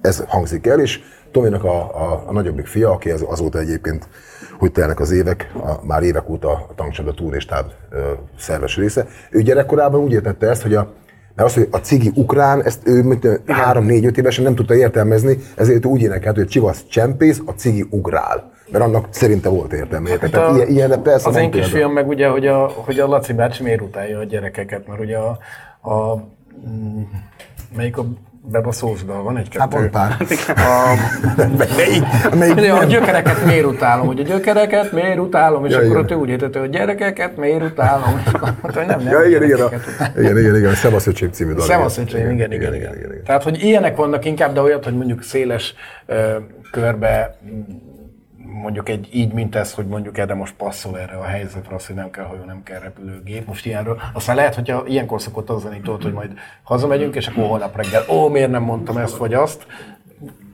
Ez 0.00 0.24
hangzik 0.26 0.66
el, 0.66 0.80
és 0.80 1.00
Tominak 1.32 1.64
a, 1.64 1.80
a, 1.80 2.22
a 2.26 2.32
nagyobbik 2.32 2.66
fia, 2.66 2.90
aki 2.90 3.10
az, 3.10 3.24
azóta 3.28 3.58
egyébként, 3.58 4.08
hogy 4.58 4.72
telnek 4.72 5.00
az 5.00 5.10
évek, 5.10 5.52
a, 5.54 5.86
már 5.86 6.02
évek 6.02 6.28
óta 6.28 6.50
a 6.50 6.74
tankcsapda 6.74 7.14
túr 7.14 7.34
és 7.34 7.44
táv 7.44 7.64
ö, 7.90 8.12
szerves 8.38 8.76
része, 8.76 9.06
ő 9.30 9.42
gyerekkorában 9.42 10.00
úgy 10.00 10.12
értette 10.12 10.48
ezt, 10.48 10.62
hogy 10.62 10.74
a 10.74 10.92
mert 11.34 11.50
az, 11.50 11.56
hogy 11.56 11.68
a 11.70 11.76
cigi 11.76 12.10
ukrán, 12.14 12.62
ezt 12.62 12.88
ő 12.88 13.02
mint, 13.02 13.24
ö, 13.24 13.34
három-négy-öt 13.46 14.18
évesen 14.18 14.44
nem 14.44 14.54
tudta 14.54 14.74
értelmezni, 14.74 15.38
ezért 15.56 15.84
úgy 15.84 16.02
énekelt, 16.02 16.34
hogy 16.34 16.44
a 16.44 16.48
csivasz 16.48 16.84
csempész, 16.88 17.40
a 17.46 17.50
cigi 17.50 17.86
ugrál. 17.90 18.52
Mert 18.70 18.84
annak 18.84 19.06
szerinte 19.10 19.48
volt 19.48 19.72
értelme. 19.72 20.10
érted? 20.10 20.30
Tehát 20.30 20.56
ilyen, 20.56 20.68
ilyen, 20.68 21.02
persze 21.02 21.28
az 21.28 21.36
én 21.36 21.50
kisfiam 21.50 21.92
meg 21.92 22.08
ugye, 22.08 22.28
hogy 22.28 22.46
a, 22.46 22.68
hogy 22.68 22.98
a 22.98 23.06
Laci 23.06 23.32
bácsi 23.32 23.62
miért 23.62 23.80
utálja 23.80 24.18
a 24.18 24.24
gyerekeket, 24.24 24.86
mert 24.86 25.00
ugye 25.00 25.16
a, 25.16 25.38
a 25.90 26.24
melyik 27.76 27.98
a 27.98 28.04
bebaszós 28.50 29.04
dal, 29.04 29.22
van 29.22 29.36
egy 29.36 29.48
Hát 29.58 29.72
van 29.72 29.90
pár. 29.90 30.16
A, 30.56 30.94
Melyik? 31.76 32.02
Melyik 32.38 32.72
a 32.72 32.84
gyökereket 32.84 33.44
miért 33.44 33.64
utálom, 33.64 34.06
hogy 34.06 34.20
a 34.20 34.22
gyökereket 34.22 34.92
miért 34.92 35.18
utálom, 35.18 35.64
és 35.64 35.72
Ja, 35.72 35.76
akkor 35.78 35.90
igen. 35.90 36.00
ott 36.00 36.14
úgy 36.14 36.28
értette, 36.28 36.58
hogy 36.58 36.70
gyerekeket 36.70 37.36
miért 37.36 37.62
utálom, 37.62 38.22
mondta, 38.40 38.78
hogy 38.78 38.86
nem, 38.86 39.00
nem. 39.00 39.12
Ja, 39.12 39.22
igen, 39.22 39.42
igen, 39.42 39.60
a, 39.60 39.68
igen, 40.18 40.38
igen, 40.38 40.56
igen, 40.56 40.70
a 40.70 40.74
Szevaszöcsém 40.74 41.30
című 41.30 41.52
dal. 41.52 41.66
Szevaszöcsém, 41.66 42.30
igen, 42.30 42.52
igen, 42.52 42.74
igen, 42.74 42.96
igen, 42.96 43.22
Tehát, 43.24 43.42
hogy 43.42 43.62
ilyenek 43.62 43.96
vannak 43.96 44.24
inkább, 44.24 44.52
de 44.52 44.60
olyat, 44.60 44.84
hogy 44.84 44.96
mondjuk 44.96 45.22
széles 45.22 45.74
ö, 46.06 46.36
körbe 46.70 47.38
mondjuk 48.52 48.88
egy 48.88 49.08
így, 49.12 49.32
mint 49.32 49.54
ez, 49.54 49.74
hogy 49.74 49.86
mondjuk 49.86 50.18
erre 50.18 50.34
most 50.34 50.54
passzol 50.54 50.98
erre 50.98 51.16
a 51.16 51.24
helyzetre, 51.24 51.74
az, 51.74 51.86
hogy 51.86 51.96
nem 51.96 52.10
kell 52.10 52.24
hajó, 52.24 52.44
nem 52.44 52.62
kell 52.62 52.80
repülőgép, 52.80 53.46
most 53.46 53.66
ilyenről. 53.66 54.00
Aztán 54.12 54.36
lehet, 54.36 54.54
hogyha 54.54 54.86
ilyenkor 54.86 55.20
szokott 55.20 55.50
az 55.50 55.68
tudod, 55.82 56.02
hogy 56.02 56.12
majd 56.12 56.32
hazamegyünk, 56.62 57.14
és 57.14 57.26
akkor 57.26 57.46
holnap 57.46 57.76
reggel, 57.76 58.04
ó, 58.08 58.28
miért 58.28 58.50
nem 58.50 58.62
mondtam 58.62 58.96
ezt 58.96 59.16
vagy 59.16 59.34
azt. 59.34 59.66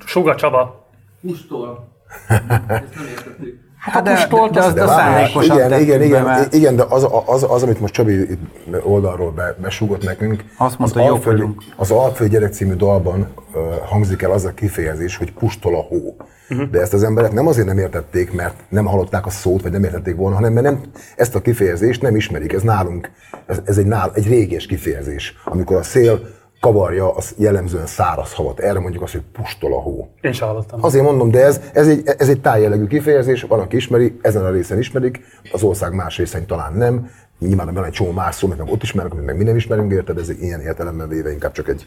Suga 0.04 0.34
Csaba. 0.34 0.88
Pustól. 1.20 1.88
Ezt 2.28 2.94
nem 2.94 3.06
értettük. 3.08 3.63
Hát 3.92 4.02
de, 4.04 4.26
de, 4.31 4.49
de, 4.52 4.60
azt 4.60 4.74
De 4.74 4.83
a 4.83 4.86
várjál, 4.86 5.15
szándékosan 5.18 5.56
igen, 5.56 5.81
igen, 5.81 6.02
igen, 6.02 6.24
mert- 6.24 6.54
igen, 6.54 6.76
de 6.76 6.84
az, 6.88 7.06
az, 7.26 7.47
az, 7.49 7.62
amit 7.62 7.81
most 7.81 7.92
Csabi 7.92 8.38
oldalról 8.83 9.31
be, 9.31 9.56
besúgott 9.62 10.04
nekünk, 10.04 10.44
Azt 10.56 10.78
mondta, 10.78 11.02
az 11.02 11.10
Alföld, 11.10 11.36
vagyunk. 11.36 11.62
az 11.76 11.90
Alföld 11.90 12.31
gyerek 12.31 12.52
című 12.52 12.74
dalban 12.74 13.20
uh, 13.54 13.60
hangzik 13.88 14.22
el 14.22 14.31
az 14.31 14.44
a 14.44 14.50
kifejezés, 14.54 15.17
hogy 15.17 15.33
pustol 15.33 15.74
a 15.74 15.81
hó. 15.81 16.17
Mhm. 16.49 16.70
De 16.70 16.81
ezt 16.81 16.92
az 16.94 17.02
emberek 17.02 17.33
nem 17.33 17.47
azért 17.47 17.67
nem 17.67 17.78
értették, 17.78 18.33
mert 18.33 18.54
nem 18.68 18.84
hallották 18.84 19.26
a 19.26 19.31
szót, 19.31 19.62
vagy 19.62 19.72
nem 19.72 19.84
értették 19.84 20.17
volna, 20.17 20.36
hanem 20.36 20.52
mert 20.52 20.67
nem, 20.67 20.81
ezt 21.17 21.34
a 21.34 21.40
kifejezést 21.40 22.02
nem 22.02 22.17
ismerik. 22.17 22.52
Ez 22.52 22.62
nálunk, 22.62 23.10
ez, 23.47 23.60
ez 23.65 23.78
egy, 23.78 23.86
nál, 23.86 24.10
egy 24.15 24.28
réges 24.28 24.67
kifejezés, 24.67 25.34
amikor 25.44 25.76
a 25.76 25.83
szél 25.83 26.20
kavarja 26.64 27.14
az 27.14 27.34
jellemzően 27.38 27.86
száraz 27.86 28.32
havat. 28.32 28.60
Erre 28.60 28.80
mondjuk 28.80 29.02
azt, 29.02 29.12
hogy 29.12 29.22
pustol 29.32 29.72
a 29.72 29.80
hó. 29.80 30.08
Én 30.20 30.32
sem 30.32 30.48
hallottam. 30.48 30.84
Azért 30.84 31.04
mondom, 31.04 31.30
de 31.30 31.44
ez, 31.44 31.60
ez 31.72 31.88
egy, 31.88 32.02
ez 32.18 32.28
egy 32.28 32.40
tájjellegű 32.40 32.86
kifejezés, 32.86 33.42
van, 33.42 33.60
aki 33.60 33.76
ismeri, 33.76 34.18
ezen 34.22 34.44
a 34.44 34.50
részen 34.50 34.78
ismerik, 34.78 35.20
az 35.52 35.62
ország 35.62 35.94
más 35.94 36.16
részein 36.16 36.47
talán 36.47 36.72
nem. 36.72 37.10
Nyilván 37.38 37.74
van 37.74 37.84
egy 37.84 37.92
csomó 37.92 38.10
más 38.10 38.34
szó, 38.34 38.48
meg 38.48 38.60
ott 38.66 38.82
ismernek, 38.82 39.12
amit 39.12 39.24
meg 39.24 39.36
mi 39.36 39.44
nem 39.44 39.56
ismerünk, 39.56 39.92
érted? 39.92 40.18
Ez 40.18 40.28
ilyen 40.28 40.60
értelemben 40.60 41.08
véve 41.08 41.32
inkább 41.32 41.52
csak 41.52 41.68
egy, 41.68 41.86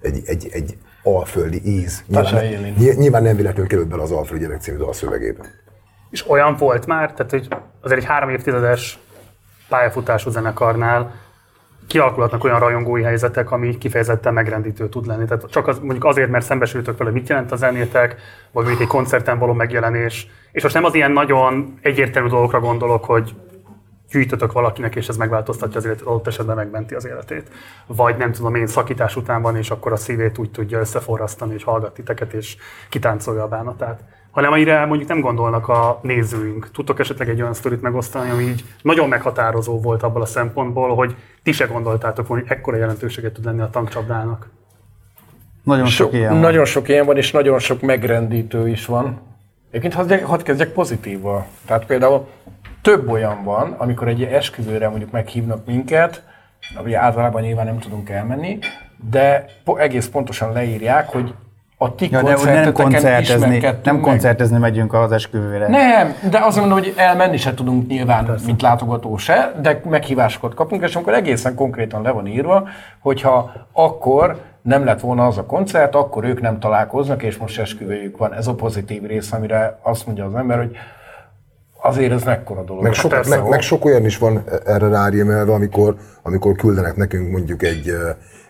egy, 0.00 0.22
egy, 0.26 0.48
egy 0.52 0.76
alföldi 1.02 1.60
íz. 1.64 2.04
Nyilván, 2.06 2.44
ny- 2.78 2.96
nyilván 2.96 3.22
nem 3.22 3.36
véletlenül 3.36 3.68
került 3.68 3.88
bele 3.88 4.02
az 4.02 4.10
Alföldi 4.10 4.44
gyerek 4.44 4.60
című 4.60 4.76
dal 4.76 4.92
szövegébe. 4.92 5.44
És 6.10 6.28
olyan 6.28 6.56
volt 6.56 6.86
már, 6.86 7.12
tehát 7.12 7.30
hogy 7.30 7.48
azért 7.80 8.00
egy 8.00 8.06
három 8.06 8.28
évtizedes 8.28 8.98
pályafutású 9.68 10.30
zenekarnál 10.30 11.14
kialakulhatnak 11.86 12.44
olyan 12.44 12.58
rajongói 12.58 13.02
helyzetek, 13.02 13.50
ami 13.50 13.78
kifejezetten 13.78 14.32
megrendítő 14.32 14.88
tud 14.88 15.06
lenni. 15.06 15.24
Tehát 15.24 15.50
csak 15.50 15.66
az, 15.66 15.78
mondjuk 15.78 16.04
azért, 16.04 16.30
mert 16.30 16.44
szembesültök 16.44 16.98
vele, 16.98 17.10
mit 17.10 17.28
jelent 17.28 17.52
a 17.52 17.56
zenétek, 17.56 18.16
vagy 18.50 18.64
mondjuk 18.64 18.80
egy 18.80 18.86
koncerten 18.86 19.38
való 19.38 19.52
megjelenés. 19.52 20.26
És 20.52 20.62
most 20.62 20.74
nem 20.74 20.84
az 20.84 20.94
ilyen 20.94 21.12
nagyon 21.12 21.78
egyértelmű 21.82 22.28
dolgokra 22.28 22.60
gondolok, 22.60 23.04
hogy 23.04 23.34
gyűjtötök 24.12 24.52
valakinek, 24.52 24.94
és 24.94 25.08
ez 25.08 25.16
megváltoztatja 25.16 25.78
az 25.78 25.84
életét, 25.84 26.06
adott 26.06 26.26
esetben 26.26 26.56
megmenti 26.56 26.94
az 26.94 27.06
életét. 27.06 27.50
Vagy 27.86 28.16
nem 28.16 28.32
tudom 28.32 28.54
én, 28.54 28.66
szakítás 28.66 29.16
után 29.16 29.42
van, 29.42 29.56
és 29.56 29.70
akkor 29.70 29.92
a 29.92 29.96
szívét 29.96 30.38
úgy 30.38 30.50
tudja 30.50 30.78
összeforrasztani, 30.78 31.54
és 31.54 31.64
hallgat 31.64 31.94
titeket, 31.94 32.32
és 32.32 32.56
kitáncolja 32.88 33.42
a 33.42 33.48
bánatát. 33.48 34.00
Hanem 34.32 34.52
amire 34.52 34.84
mondjuk 34.84 35.08
nem 35.08 35.20
gondolnak 35.20 35.68
a 35.68 35.98
nézőink. 36.02 36.70
Tudtok 36.70 36.98
esetleg 37.00 37.28
egy 37.28 37.40
olyan 37.40 37.54
sztorit 37.54 37.82
megosztani, 37.82 38.30
ami 38.30 38.42
így 38.42 38.64
nagyon 38.82 39.08
meghatározó 39.08 39.80
volt 39.80 40.02
abból 40.02 40.22
a 40.22 40.26
szempontból, 40.26 40.94
hogy 40.94 41.14
ti 41.42 41.52
se 41.52 41.64
gondoltátok 41.64 42.26
volna, 42.26 42.42
hogy 42.42 42.56
ekkora 42.56 42.76
jelentőséget 42.76 43.32
tud 43.32 43.44
lenni 43.44 43.60
a 43.60 43.70
tankcsapdának. 43.70 44.48
Nagyon 45.62 45.86
sok, 45.86 46.06
Sok, 46.06 46.12
ilyen 46.18 46.30
van. 46.32 46.40
nagyon 46.40 46.64
sok 46.64 46.88
ilyen 46.88 47.06
van, 47.06 47.16
és 47.16 47.30
nagyon 47.30 47.58
sok 47.58 47.80
megrendítő 47.80 48.68
is 48.68 48.86
van. 48.86 49.20
Egyébként 49.70 49.94
hadd, 49.94 50.22
hadd 50.22 50.42
kezdjek 50.42 50.72
pozitívval. 50.72 51.46
Tehát 51.66 51.86
például 51.86 52.28
több 52.82 53.10
olyan 53.10 53.44
van, 53.44 53.74
amikor 53.78 54.08
egy 54.08 54.22
esküvőre 54.22 54.88
mondjuk 54.88 55.10
meghívnak 55.10 55.66
minket, 55.66 56.22
ami 56.76 56.94
általában 56.94 57.42
nyilván 57.42 57.66
nem 57.66 57.78
tudunk 57.78 58.10
elmenni, 58.10 58.58
de 59.10 59.44
egész 59.76 60.06
pontosan 60.08 60.52
leírják, 60.52 61.08
hogy 61.08 61.34
a 61.82 61.94
ti 61.94 62.08
Ja, 62.10 62.22
de 62.22 62.36
nem 62.44 62.72
koncertezni, 62.72 63.58
nem 63.58 63.94
meg. 63.94 64.00
koncertezni 64.00 64.58
megyünk 64.58 64.94
az 64.94 65.12
esküvőre. 65.12 65.68
Nem, 65.68 66.14
de 66.30 66.38
azt 66.38 66.58
mondom, 66.58 66.78
hogy 66.78 66.92
elmenni 66.96 67.36
se 67.36 67.54
tudunk 67.54 67.86
nyilván, 67.86 68.24
Persze. 68.24 68.46
mint 68.46 68.62
látogató 68.62 69.16
se, 69.16 69.52
de 69.62 69.80
meghívásokat 69.88 70.54
kapunk, 70.54 70.82
és 70.82 70.94
amikor 70.94 71.14
egészen 71.14 71.54
konkrétan 71.54 72.02
le 72.02 72.10
van 72.10 72.26
írva, 72.26 72.68
hogyha 72.98 73.52
akkor 73.72 74.40
nem 74.62 74.84
lett 74.84 75.00
volna 75.00 75.26
az 75.26 75.38
a 75.38 75.46
koncert, 75.46 75.94
akkor 75.94 76.24
ők 76.24 76.40
nem 76.40 76.58
találkoznak, 76.58 77.22
és 77.22 77.36
most 77.36 77.58
esküvőjük 77.58 78.16
van. 78.18 78.34
Ez 78.34 78.46
a 78.46 78.54
pozitív 78.54 79.02
rész, 79.02 79.32
amire 79.32 79.78
azt 79.82 80.06
mondja 80.06 80.24
az 80.24 80.34
ember, 80.34 80.58
hogy 80.58 80.76
azért 81.82 82.12
ez 82.12 82.22
mekkora 82.22 82.62
dolog. 82.62 82.82
Meg 82.82 82.92
Hát 82.92 83.00
sok, 83.00 83.10
persze, 83.10 83.36
meg, 83.36 83.48
meg 83.48 83.60
sok 83.60 83.84
olyan 83.84 84.04
is 84.04 84.18
van 84.18 84.44
erre 84.66 84.88
rárémelve, 84.88 85.52
amikor, 85.52 85.96
amikor 86.22 86.56
küldenek 86.56 86.96
nekünk 86.96 87.30
mondjuk 87.30 87.62
egy, 87.62 87.92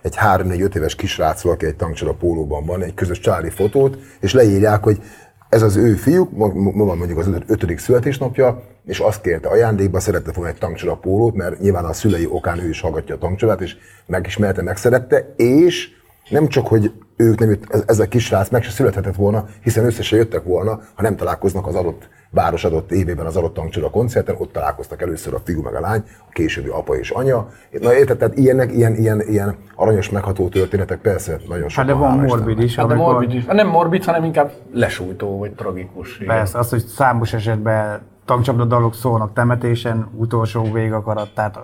egy 0.02 0.16
3-4-5 0.20 0.74
éves 0.74 0.94
kisrácról, 0.94 1.52
aki 1.52 1.66
egy 1.66 1.76
tankcsora 1.76 2.12
pólóban 2.12 2.64
van, 2.66 2.82
egy 2.82 2.94
közös 2.94 3.18
családi 3.18 3.50
fotót, 3.50 3.98
és 4.20 4.32
leírják, 4.32 4.82
hogy 4.82 5.02
ez 5.48 5.62
az 5.62 5.76
ő 5.76 5.94
fiúk, 5.94 6.36
ma, 6.36 6.48
van 6.84 6.96
mondjuk 6.96 7.18
az 7.18 7.26
öt- 7.26 7.50
ötödik 7.50 7.78
születésnapja, 7.78 8.62
és 8.86 8.98
azt 8.98 9.20
kérte 9.20 9.48
ajándékba, 9.48 10.00
szerette 10.00 10.32
volna 10.34 10.50
egy 10.50 10.58
tankcsora 10.58 10.96
pólót, 10.96 11.34
mert 11.34 11.60
nyilván 11.60 11.84
a 11.84 11.92
szülei 11.92 12.26
okán 12.30 12.58
ő 12.58 12.68
is 12.68 12.80
hallgatja 12.80 13.14
a 13.14 13.18
tankcsorát, 13.18 13.60
és 13.60 13.76
megismerte, 14.06 14.62
megszerette, 14.62 15.34
és 15.36 15.88
nem 16.28 16.48
csak, 16.48 16.66
hogy 16.66 16.92
ők 17.16 17.38
nem 17.38 17.48
jött, 17.48 17.64
ez, 17.68 17.82
ez 17.86 17.98
a 17.98 18.08
kisrác 18.08 18.48
meg 18.48 18.62
se 18.62 18.70
születhetett 18.70 19.14
volna, 19.14 19.44
hiszen 19.62 19.84
össze 19.84 20.02
se 20.02 20.16
jöttek 20.16 20.44
volna, 20.44 20.80
ha 20.94 21.02
nem 21.02 21.16
találkoznak 21.16 21.66
az 21.66 21.74
adott 21.74 22.08
város 22.30 22.64
adott 22.64 22.92
évében 22.92 23.26
az 23.26 23.36
adott 23.36 23.54
tankcsoda 23.54 23.90
koncerten, 23.90 24.34
ott 24.38 24.52
találkoztak 24.52 25.02
először 25.02 25.34
a 25.34 25.38
fiú 25.44 25.62
meg 25.62 25.74
a 25.74 25.80
lány, 25.80 26.02
a 26.18 26.30
későbbi 26.32 26.68
apa 26.68 26.94
és 26.96 27.10
anya. 27.10 27.48
Na 27.80 27.94
érted, 27.94 28.18
tehát 28.18 28.36
ilyenek, 28.36 28.72
ilyen, 28.72 28.94
ilyen, 28.94 29.20
ilyen 29.20 29.56
aranyos 29.74 30.10
megható 30.10 30.48
történetek 30.48 30.98
persze 31.00 31.38
nagyon 31.48 31.68
sok. 31.68 31.78
Hát 31.78 31.86
de 31.86 31.92
van 31.92 32.18
morbid 32.18 32.58
is, 32.60 32.76
Hát 32.76 32.86
de 32.86 32.94
amikor- 32.94 33.12
morbid 33.12 33.34
is. 33.34 33.44
Nem 33.44 33.68
morbid, 33.68 34.04
hanem 34.04 34.24
inkább 34.24 34.52
lesújtó, 34.72 35.38
vagy 35.38 35.52
tragikus. 35.54 36.16
igen. 36.20 36.36
Persze, 36.36 36.58
az, 36.58 36.70
hogy 36.70 36.84
számos 36.86 37.32
esetben 37.32 38.00
tankcsapda 38.24 38.64
dalok 38.64 38.94
szólnak 38.94 39.32
temetésen, 39.32 40.08
utolsó 40.14 40.72
végakarat, 40.72 41.34
tehát 41.34 41.58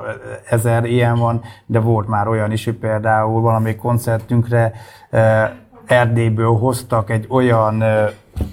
ezer 0.49 0.85
ilyen 0.85 1.19
van, 1.19 1.41
de 1.67 1.81
volt 1.81 2.09
már 2.09 2.29
olyan 2.29 2.53
is, 2.53 2.65
hogy 2.65 2.77
például 2.77 3.41
valami 3.41 3.77
koncertünkre 3.77 4.73
Erdélyből 5.87 6.57
hoztak 6.57 7.11
egy 7.11 7.27
olyan 7.29 7.85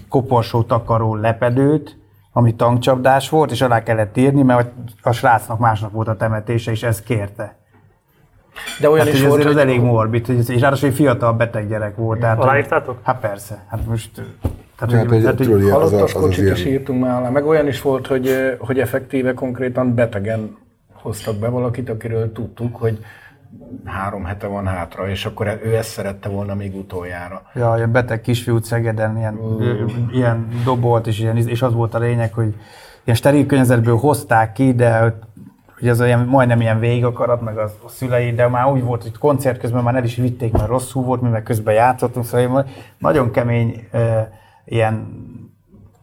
koporsó 0.10 0.64
takaró 0.64 1.16
lepedőt, 1.16 1.98
ami 2.32 2.56
tankcsapdás 2.56 3.30
volt, 3.30 3.52
és 3.52 3.62
alá 3.62 3.84
kellett 3.84 4.18
írni, 4.18 4.42
mert 4.42 4.72
a 5.02 5.12
srácnak 5.12 5.60
másnap 5.60 5.92
volt 5.92 6.08
a 6.08 6.16
temetése, 6.16 6.72
és 6.72 6.84
ezt 6.84 7.04
kérte. 7.04 7.58
De 8.80 8.90
olyan 8.90 9.06
hát, 9.06 9.14
is 9.14 9.20
hogy 9.20 9.30
volt, 9.30 9.40
azért 9.46 9.56
hogy 9.56 9.64
az 9.64 9.70
elég 9.70 9.82
morbid, 9.82 10.26
hogy- 10.26 10.50
és 10.50 10.62
ráadásul 10.62 10.90
egy 10.90 10.96
fiatal 10.96 11.34
beteg 11.34 11.68
gyerek 11.68 11.96
volt. 11.96 12.20
Tehát, 12.20 12.40
Aláírtátok? 12.40 12.98
Hát 13.04 13.20
persze. 13.20 13.66
Hát 13.70 13.86
most... 13.88 14.10
Tehát, 14.78 14.94
Hát, 14.94 15.08
hogy 15.10 15.52
az 15.52 15.66
a- 15.66 15.72
halottas 15.72 16.02
az 16.02 16.16
az 16.16 16.22
kocsit 16.22 16.52
is 16.52 16.64
ilyen- 16.64 16.80
írtunk 16.80 17.02
már 17.02 17.18
alá, 17.20 17.30
meg 17.30 17.46
olyan 17.46 17.68
is 17.68 17.82
volt, 17.82 18.08
hogy, 18.08 18.56
hogy 18.60 18.80
effektíve 18.80 19.34
konkrétan 19.34 19.94
betegen 19.96 20.58
hoztak 20.94 21.36
be 21.36 21.48
valakit, 21.48 21.90
akiről 21.90 22.32
tudtuk, 22.32 22.76
hogy 22.76 23.00
három 23.86 24.24
hete 24.24 24.48
van 24.48 24.68
hátra, 24.68 25.10
és 25.10 25.26
akkor 25.26 25.60
ő 25.64 25.76
ezt 25.76 25.90
szerette 25.90 26.30
volna 26.30 26.56
még 26.56 26.76
utoljára. 26.76 27.42
Ja, 27.54 27.74
ilyen 27.78 27.92
beteg 27.92 28.22
kisfiút 28.22 28.64
Szegeden, 28.64 29.18
ilyen, 29.18 29.34
mm. 29.34 30.10
ilyen 30.12 30.48
dobolt, 30.64 31.08
és, 31.08 31.20
ilyen, 31.20 31.38
és 31.38 31.62
az 31.62 31.74
volt 31.74 31.94
a 31.94 32.00
lényeg, 32.00 32.34
hogy 32.34 32.54
ilyen 33.04 33.18
steril 33.18 33.46
környezetből 33.46 33.96
hozták 33.98 34.52
ki, 34.52 34.74
de 34.74 35.18
hogy 35.80 35.88
az 35.88 36.02
olyan, 36.02 36.26
majdnem 36.26 36.62
ilyen 36.62 36.80
végakarat, 36.80 37.42
meg 37.42 37.58
az, 37.58 37.72
a 37.86 37.90
szülei, 37.90 38.34
de 38.34 38.48
már 38.48 38.72
úgy 38.72 38.84
volt, 38.84 39.02
hogy 39.02 39.18
koncert 39.18 39.60
közben 39.60 39.84
már 39.84 39.96
el 39.96 40.04
is 40.04 40.16
vitték, 40.16 40.52
mert 40.52 40.68
rosszul 40.68 41.04
volt, 41.04 41.22
mi 41.22 41.30
meg 41.30 41.44
közben 41.44 41.74
játszottunk, 41.74 42.26
szóval 42.26 42.68
nagyon 42.98 43.32
kemény 43.32 43.88
e, 43.92 44.32
ilyen 44.66 45.24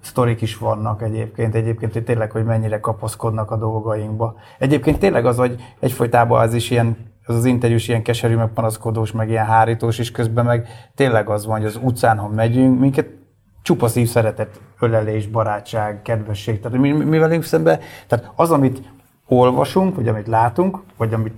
sztorik 0.01 0.41
is 0.41 0.59
vannak 0.59 1.03
egyébként, 1.03 1.55
egyébként 1.55 1.93
hogy 1.93 2.05
tényleg, 2.05 2.31
hogy 2.31 2.45
mennyire 2.45 2.81
kapaszkodnak 2.81 3.51
a 3.51 3.57
dolgainkba. 3.57 4.35
Egyébként 4.59 4.99
tényleg 4.99 5.27
az, 5.27 5.37
hogy 5.37 5.75
egyfolytában 5.81 6.41
az 6.41 6.55
is 6.55 6.71
ilyen, 6.71 6.97
az 7.25 7.35
az 7.35 7.45
interjús 7.45 7.89
ilyen 7.89 8.03
keserű, 8.03 8.37
meg 8.37 8.49
panaszkodós, 8.49 9.13
meg 9.13 9.29
ilyen 9.29 9.47
hárítós 9.47 9.99
is 9.99 10.11
közben, 10.11 10.45
meg 10.45 10.69
tényleg 10.95 11.29
az 11.29 11.47
van, 11.47 11.57
hogy 11.57 11.67
az 11.67 11.79
utcán, 11.83 12.19
ha 12.19 12.29
megyünk, 12.29 12.81
minket 12.81 13.09
csupa 13.63 13.89
szív 13.89 14.09
szeretet, 14.09 14.61
ölelés, 14.81 15.27
barátság, 15.27 16.03
kedvesség. 16.03 16.61
Tehát 16.61 16.79
mi, 16.79 16.91
mi 16.91 17.19
velünk 17.19 17.43
szemben, 17.43 17.79
tehát 18.07 18.31
az, 18.35 18.51
amit 18.51 18.83
olvasunk, 19.29 19.97
vagy 19.97 20.09
amit 20.09 20.27
látunk, 20.27 20.79
vagy 20.97 21.15
amit 21.15 21.35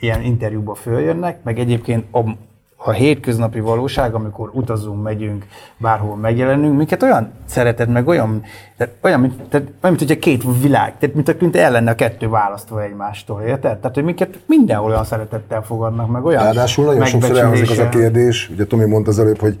ilyen 0.00 0.22
interjúba 0.22 0.74
följönnek, 0.74 1.42
meg 1.42 1.58
egyébként 1.58 2.04
a, 2.10 2.18
a 2.76 2.90
hétköznapi 2.90 3.60
valóság, 3.60 4.14
amikor 4.14 4.50
utazunk, 4.52 5.02
megyünk, 5.02 5.46
bárhol 5.76 6.16
megjelenünk, 6.16 6.76
minket 6.76 7.02
olyan 7.02 7.32
szeretet, 7.44 7.88
meg 7.88 8.06
olyan, 8.06 8.42
tehát 8.76 8.94
olyan, 9.02 9.20
mint, 9.20 9.34
tehát, 9.34 9.66
olyan, 9.66 9.96
mint 9.96 9.98
hogyha 9.98 10.18
két 10.18 10.44
világ, 10.60 10.98
tehát 10.98 11.14
mint, 11.14 11.40
mint 11.40 11.56
el 11.56 11.70
lenne 11.70 11.90
a 11.90 11.94
kettő 11.94 12.28
választva 12.28 12.82
egymástól, 12.82 13.42
érted? 13.42 13.78
Tehát, 13.78 13.94
hogy 13.94 14.04
minket 14.04 14.38
mindenhol 14.46 14.90
olyan 14.90 15.04
szeretettel 15.04 15.62
fogadnak, 15.62 16.10
meg 16.10 16.24
olyan 16.24 16.42
Ráadásul 16.42 16.84
nagyon 16.84 17.04
sokszor 17.04 17.38
elhangzik 17.38 17.70
az 17.70 17.78
a 17.78 17.88
kérdés, 17.88 18.48
ugye 18.50 18.64
Tomi 18.64 18.84
mondta 18.84 19.10
az 19.10 19.18
előbb, 19.18 19.38
hogy 19.38 19.58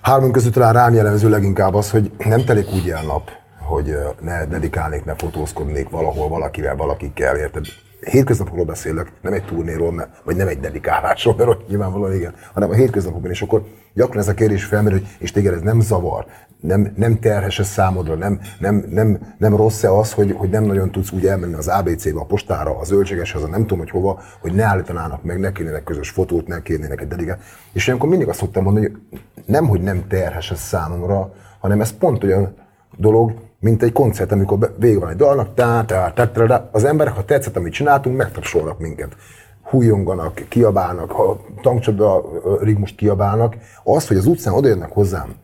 hármunk 0.00 0.32
között 0.32 0.52
talán 0.52 0.72
rám 0.72 0.94
jellemző 0.94 1.28
leginkább 1.28 1.74
az, 1.74 1.90
hogy 1.90 2.10
nem 2.18 2.44
telik 2.44 2.72
úgy 2.72 2.90
el 2.90 3.02
nap, 3.02 3.30
hogy 3.70 3.96
ne 4.20 4.46
dedikálnék, 4.46 5.04
ne 5.04 5.14
fotózkodnék 5.14 5.88
valahol 5.88 6.28
valakivel, 6.28 6.76
valakikkel, 6.76 7.36
érted? 7.36 7.64
Hétköznapokról 8.00 8.64
beszélek, 8.64 9.12
nem 9.22 9.32
egy 9.32 9.44
turnéról, 9.44 10.08
vagy 10.24 10.36
nem 10.36 10.48
egy 10.48 10.60
dedikálásról, 10.60 11.34
mert 11.38 11.68
nyilvánvalóan 11.68 12.14
igen, 12.14 12.34
hanem 12.52 12.70
a 12.70 12.74
hétköznapokban, 12.74 13.30
és 13.30 13.42
akkor 13.42 13.64
gyakran 13.94 14.22
ez 14.22 14.28
a 14.28 14.34
kérdés 14.34 14.64
felmerül, 14.64 14.98
hogy 14.98 15.08
és 15.18 15.32
téged 15.32 15.54
ez 15.54 15.60
nem 15.60 15.80
zavar, 15.80 16.26
nem, 16.60 16.92
nem 16.96 17.18
terhes 17.18 17.58
ez 17.58 17.66
számodra, 17.66 18.14
nem, 18.14 18.40
nem, 18.58 18.84
nem, 18.90 19.34
nem 19.38 19.56
rossz-e 19.56 19.92
az, 19.92 20.12
hogy, 20.12 20.34
hogy 20.36 20.48
nem 20.48 20.64
nagyon 20.64 20.90
tudsz 20.90 21.10
úgy 21.10 21.26
elmenni 21.26 21.54
az 21.54 21.68
ABC-be, 21.68 22.20
a 22.20 22.24
postára, 22.24 22.78
az 22.78 22.86
zöldségeshez, 22.86 23.42
a 23.42 23.48
nem 23.48 23.60
tudom, 23.60 23.78
hogy 23.78 23.90
hova, 23.90 24.20
hogy 24.40 24.52
ne 24.52 24.64
állítanának 24.64 25.22
meg, 25.22 25.38
ne 25.38 25.52
kérnének 25.52 25.84
közös 25.84 26.10
fotót, 26.10 26.46
ne 26.46 26.62
kérnének 26.62 27.00
egy 27.00 27.08
dedikát. 27.08 27.40
És 27.72 27.86
ilyenkor 27.86 28.08
mindig 28.08 28.28
azt 28.28 28.38
szoktam 28.38 28.62
mondani, 28.62 28.86
hogy 28.86 29.20
nem, 29.46 29.68
hogy 29.68 29.80
nem 29.80 30.06
terhes 30.08 30.50
ez 30.50 30.60
számomra, 30.60 31.32
hanem 31.60 31.80
ez 31.80 31.96
pont 31.98 32.24
olyan 32.24 32.54
dolog, 32.96 33.34
mint 33.60 33.82
egy 33.82 33.92
koncert, 33.92 34.32
amikor 34.32 34.58
be- 34.58 34.72
vége 34.78 34.98
van 34.98 35.08
egy 35.08 35.16
dalnak, 35.16 35.54
tá, 35.54 35.84
tá, 35.84 36.12
tá, 36.12 36.30
tá, 36.30 36.46
tá. 36.46 36.68
az 36.72 36.84
emberek, 36.84 37.14
ha 37.14 37.24
tetszett, 37.24 37.56
amit 37.56 37.72
csináltunk, 37.72 38.16
megtapsolnak 38.16 38.78
minket. 38.78 39.16
Hújonganak, 39.62 40.44
kiabálnak, 40.48 41.10
ha 41.10 41.40
tankcsapda 41.62 42.22
rigmust 42.60 42.96
kiabálnak. 42.96 43.56
Az, 43.84 44.08
hogy 44.08 44.16
az 44.16 44.26
utcán 44.26 44.54
odajönnek 44.54 44.92
hozzám, 44.92 45.34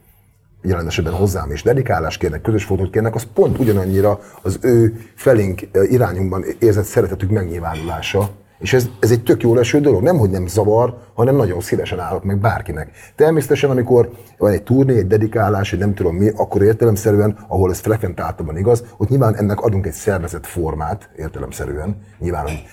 jelen 0.62 0.86
esetben 0.86 1.14
hozzám 1.14 1.50
is 1.50 1.62
dedikálást 1.62 2.18
kérnek, 2.18 2.40
közös 2.40 2.64
fotót 2.64 2.90
kérnek, 2.90 3.14
az 3.14 3.26
pont 3.34 3.58
ugyanannyira 3.58 4.20
az 4.42 4.58
ő 4.62 4.98
felénk 5.14 5.60
irányunkban 5.72 6.44
érzett 6.58 6.84
szeretetük 6.84 7.30
megnyilvánulása. 7.30 8.30
És 8.58 8.72
ez, 8.72 8.88
ez 9.00 9.10
egy 9.10 9.22
tök 9.22 9.42
jól 9.42 9.58
eső 9.58 9.80
dolog, 9.80 10.02
nem 10.02 10.18
hogy 10.18 10.30
nem 10.30 10.46
zavar, 10.46 10.98
hanem 11.14 11.36
nagyon 11.36 11.60
szívesen 11.60 12.00
állok 12.00 12.24
meg 12.24 12.38
bárkinek. 12.38 12.90
Természetesen, 13.16 13.70
amikor 13.70 14.10
van 14.38 14.52
egy 14.52 14.62
turné, 14.62 14.96
egy 14.98 15.06
dedikálás, 15.06 15.72
egy 15.72 15.78
nem 15.78 15.94
tudom 15.94 16.16
mi, 16.16 16.30
akkor 16.36 16.62
értelemszerűen, 16.62 17.38
ahol 17.48 17.70
ez 17.70 17.78
frekventáltabban 17.78 18.56
igaz, 18.56 18.84
ott 18.96 19.08
nyilván 19.08 19.36
ennek 19.36 19.60
adunk 19.60 19.86
egy 19.86 19.92
szervezett 19.92 20.46
formát, 20.46 21.10
értelemszerűen. 21.16 21.96
Nyilván, 22.18 22.42
hogy 22.42 22.64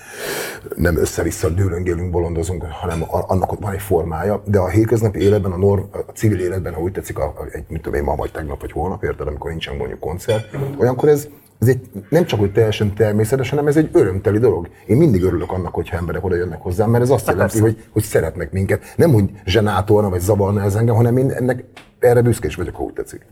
nem 0.75 0.97
össze-vissza 0.97 1.49
dőlöngélünk, 1.49 2.11
bolondozunk, 2.11 2.63
hanem 2.63 3.03
annak 3.07 3.51
ott 3.51 3.61
van 3.61 3.73
egy 3.73 3.81
formája, 3.81 4.41
de 4.45 4.59
a 4.59 4.67
hétköznapi 4.69 5.19
életben, 5.19 5.51
a, 5.51 5.57
norm, 5.57 5.81
a 5.91 5.97
civil 6.13 6.39
életben, 6.39 6.73
ha 6.73 6.81
úgy 6.81 6.91
tetszik, 6.91 7.17
a, 7.19 7.23
a- 7.23 7.45
egy, 7.51 7.65
mit 7.67 7.81
tudom 7.81 7.99
én, 7.99 8.03
ma 8.05 8.15
vagy 8.15 8.31
tegnap 8.31 8.61
vagy 8.61 8.71
holnap, 8.71 9.03
érted, 9.03 9.27
amikor 9.27 9.49
nincsen 9.49 9.75
mondjuk 9.75 9.99
koncert, 9.99 10.45
olyankor 10.77 11.09
ez, 11.09 11.27
ez 11.63 11.69
egy, 11.69 11.89
nem 12.09 12.25
csak 12.25 12.39
hogy 12.39 12.51
teljesen 12.51 12.93
természetes, 12.93 13.49
hanem 13.49 13.67
ez 13.67 13.77
egy 13.77 13.89
örömteli 13.91 14.37
dolog. 14.37 14.69
Én 14.85 14.97
mindig 14.97 15.23
örülök 15.23 15.51
annak, 15.51 15.73
hogyha 15.73 15.97
emberek 15.97 16.23
oda 16.23 16.35
jönnek 16.35 16.61
hozzám, 16.61 16.89
mert 16.89 17.03
ez 17.03 17.09
azt 17.09 17.27
jelenti, 17.27 17.59
hogy, 17.59 17.87
hogy 17.91 18.03
szeretnek 18.03 18.51
minket. 18.51 18.93
Nem, 18.95 19.11
hogy 19.13 19.29
zsenátolna 19.45 20.09
vagy 20.09 20.19
zavarna 20.19 20.61
ez 20.61 20.75
engem, 20.75 20.95
hanem 20.95 21.17
én 21.17 21.31
ennek 21.31 21.63
erre 21.99 22.21
büszkés 22.21 22.55
vagyok, 22.55 22.75
ha 22.75 22.83
úgy 22.83 22.93
tetszik. 22.93 23.25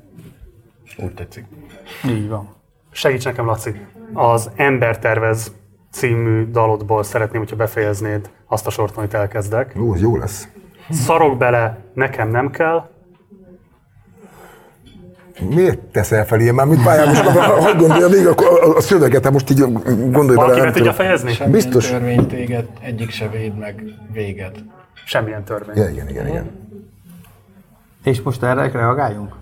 Úgy 0.97 1.13
tetszik. 1.13 1.45
Így 2.07 2.29
van. 2.29 2.55
Segíts 2.91 3.25
nekem, 3.25 3.45
Laci. 3.45 3.85
Az 4.13 4.49
Ember 4.55 4.99
tervez 4.99 5.51
című 5.91 6.51
dalodból 6.51 7.03
szeretném, 7.03 7.41
hogyha 7.41 7.55
befejeznéd 7.55 8.29
azt 8.47 8.67
a 8.67 8.69
sort, 8.69 8.97
amit 8.97 9.13
elkezdek. 9.13 9.73
Jó, 9.75 9.91
az 9.91 10.01
jó 10.01 10.17
lesz. 10.17 10.47
Szarok 10.89 11.37
bele, 11.37 11.77
nekem 11.93 12.29
nem 12.29 12.51
kell. 12.51 12.89
Miért 15.49 15.79
teszel 15.79 16.25
fel 16.25 16.39
ilyen 16.39 16.55
már, 16.55 16.65
mit 16.65 16.83
pályán 16.83 17.07
most, 17.07 17.21
hogy 17.21 17.75
gondolja 17.75 18.07
végig 18.07 18.27
a, 18.27 18.33
a, 18.37 18.75
a 18.75 18.81
szöveget, 18.81 19.23
hát 19.23 19.33
most 19.33 19.49
így 19.49 19.59
gondolj 20.11 20.35
Valaki 20.35 20.59
bele. 20.59 20.65
be 20.65 20.71
tudja 20.71 20.93
fejezni? 20.93 21.31
Semmilyen 21.33 21.51
Biztos. 21.51 21.89
törvény 21.89 22.27
téged, 22.27 22.65
egyik 22.81 23.09
se 23.11 23.27
véd 23.27 23.57
meg 23.57 23.83
véged. 24.13 24.51
Semmilyen 25.05 25.43
törvény. 25.43 25.75
Ja, 25.77 25.89
igen, 25.89 26.09
igen, 26.09 26.27
igen. 26.27 26.49
És 28.03 28.21
most 28.21 28.43
erre 28.43 28.71
reagáljunk? 28.71 29.35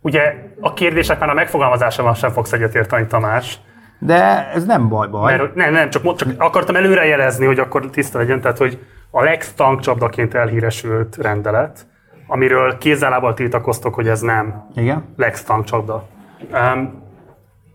Ugye 0.00 0.34
a 0.60 0.72
kérdések 0.72 1.18
már 1.18 1.28
a 1.28 1.34
megfogalmazásával 1.34 2.14
sem 2.14 2.30
fogsz 2.30 2.52
egyetérteni, 2.52 3.06
Tamás. 3.06 3.60
De 3.98 4.50
ez 4.54 4.64
nem 4.64 4.88
baj, 4.88 5.08
baj. 5.08 5.36
Mert, 5.36 5.54
nem, 5.54 5.72
nem, 5.72 5.90
csak, 5.90 6.16
csak 6.16 6.28
akartam 6.38 6.76
előrejelezni, 6.76 7.46
hogy 7.46 7.58
akkor 7.58 7.90
tiszta 7.90 8.18
legyen, 8.18 8.40
tehát 8.40 8.58
hogy 8.58 8.78
a 9.10 9.22
Lex 9.22 9.52
tankcsapdaként 9.52 10.34
elhíresült 10.34 11.16
rendelet, 11.16 11.86
amiről 12.28 12.78
kézzálábbal 12.78 13.34
tiltakoztok, 13.34 13.94
hogy 13.94 14.08
ez 14.08 14.20
nem 14.20 14.70
Igen? 14.74 15.04
Lex 15.16 15.44
tankcsapda. 15.44 16.06
Um, 16.52 17.02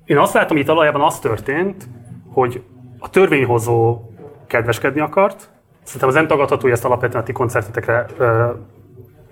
én 0.05 0.17
azt 0.17 0.33
látom, 0.33 0.49
hogy 0.49 0.59
itt 0.59 0.67
valójában 0.67 1.01
az 1.01 1.19
történt, 1.19 1.87
hogy 2.33 2.63
a 2.99 3.09
törvényhozó 3.09 3.99
kedveskedni 4.47 4.99
akart. 4.99 5.49
Szerintem 5.83 6.09
az 6.09 6.15
nem 6.15 6.27
tagadható, 6.27 6.61
hogy 6.61 6.71
ezt 6.71 6.85
alapvetően 6.85 7.21
a 7.21 7.25
ti 7.25 7.31
koncertetekre 7.31 8.05
ö, 8.17 8.49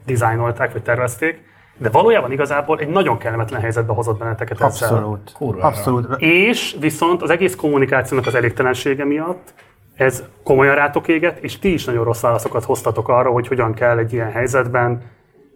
dizájnolták, 0.06 0.72
vagy 0.72 0.82
tervezték, 0.82 1.44
de 1.78 1.90
valójában 1.90 2.32
igazából 2.32 2.80
egy 2.80 2.88
nagyon 2.88 3.18
kellemetlen 3.18 3.62
helyzetbe 3.62 3.94
hozott 3.94 4.20
benneteket 4.20 4.62
ezzel. 4.62 4.90
Abszolút. 4.90 5.36
Abszolút. 5.60 6.22
És 6.22 6.76
viszont 6.80 7.22
az 7.22 7.30
egész 7.30 7.56
kommunikációnak 7.56 8.28
az 8.28 8.36
elégtelensége 8.36 9.06
miatt 9.06 9.54
ez 10.02 10.24
komolyan 10.44 10.76
rátok 10.76 11.08
éget, 11.08 11.38
és 11.44 11.60
ti 11.60 11.74
is 11.74 11.86
nagyon 11.86 12.04
rossz 12.04 12.22
válaszokat 12.22 12.64
hoztatok 12.64 13.10
arra, 13.10 13.30
hogy 13.30 13.48
hogyan 13.48 13.74
kell 13.74 13.98
egy 13.98 14.14
ilyen 14.14 14.32
helyzetben 14.32 15.02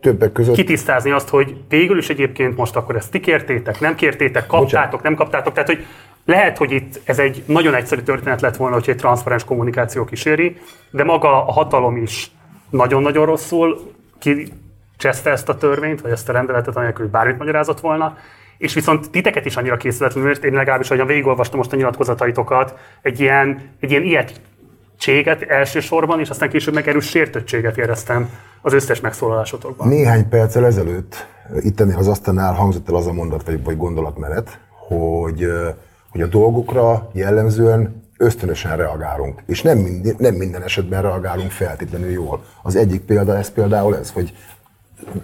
Többek 0.02 0.32
között 0.32 0.56
kitisztázni 0.56 1.12
azt, 1.12 1.30
hogy 1.30 1.56
végül 1.70 1.98
is 1.98 2.10
egyébként 2.10 2.58
most 2.58 2.76
akkor 2.76 2.96
ezt 2.96 3.12
ti 3.12 3.20
kértétek, 3.20 3.80
nem 3.80 3.96
kértétek, 3.96 4.48
kaptátok, 4.48 5.02
nem 5.02 5.16
kaptátok. 5.16 5.54
Tehát, 5.54 5.70
hogy 5.70 5.86
lehet, 6.26 6.58
hogy 6.58 6.72
itt 6.72 7.02
ez 7.04 7.20
egy 7.20 7.44
nagyon 7.46 7.76
egyszerű 7.76 8.02
történet 8.02 8.42
lett 8.42 8.56
volna, 8.56 8.76
hogy 8.76 8.90
egy 8.90 8.96
transzparens 8.96 9.44
kommunikáció 9.44 10.06
kíséri, 10.06 10.58
de 10.92 11.04
maga 11.04 11.46
a 11.48 11.52
hatalom 11.52 11.98
is 11.98 12.32
nagyon-nagyon 12.70 13.26
rosszul 13.26 13.92
kicseszte 14.20 15.30
ezt 15.30 15.50
a 15.50 15.58
törvényt, 15.58 16.02
vagy 16.02 16.12
ezt 16.12 16.30
a 16.30 16.34
rendeletet, 16.34 16.76
anélkül, 16.76 17.04
hogy 17.04 17.14
bármit 17.14 17.38
magyarázott 17.38 17.80
volna. 17.80 18.18
És 18.58 18.74
viszont 18.74 19.10
titeket 19.10 19.46
is 19.46 19.56
annyira 19.56 19.78
készületlenül 19.78 20.30
ért, 20.30 20.44
én 20.44 20.54
legalábbis, 20.54 20.88
ahogyan 20.88 21.08
végigolvastam 21.08 21.58
most 21.58 21.74
a 21.74 21.76
nyilatkozataitokat, 21.76 22.78
egy 23.02 23.20
ilyen, 23.20 23.70
egy 23.80 23.92
ilyen 23.92 24.04
ijegységet 24.04 25.42
elsősorban, 25.42 26.20
és 26.20 26.30
aztán 26.30 26.50
később 26.50 26.74
meg 26.74 26.88
erős 26.88 27.10
sértöttséget 27.10 27.78
éreztem 27.78 28.30
az 28.62 28.74
összes 28.74 29.00
megszólalásotokban. 29.00 29.88
néhány 29.88 30.30
perccel 30.30 30.66
ezelőtt 30.66 31.28
itt 31.60 31.80
ennél 31.80 31.98
az 31.98 32.08
asztalnál 32.08 32.54
hangzott 32.54 32.90
el 32.90 32.96
az 32.96 33.08
a 33.08 33.14
mondat 33.14 33.46
vagy, 33.46 33.64
vagy 33.64 33.78
gondolatmenet, 33.78 34.60
hogy, 34.88 35.44
ö, 35.44 35.70
hogy 36.10 36.22
a 36.22 36.28
dolgokra 36.28 37.10
jellemzően 37.14 38.04
ösztönösen 38.18 38.78
reagálunk, 38.78 39.42
és 39.46 39.62
nem 39.62 39.78
minden, 39.78 40.16
nem 40.18 40.34
minden 40.34 40.64
esetben 40.64 41.02
reagálunk 41.02 41.52
feltétlenül 41.52 42.10
jól. 42.10 42.44
Az 42.62 42.76
egyik 42.76 43.02
példa 43.02 43.38
ez 43.38 43.52
például 43.52 43.98
ez, 43.98 44.12
hogy 44.12 44.34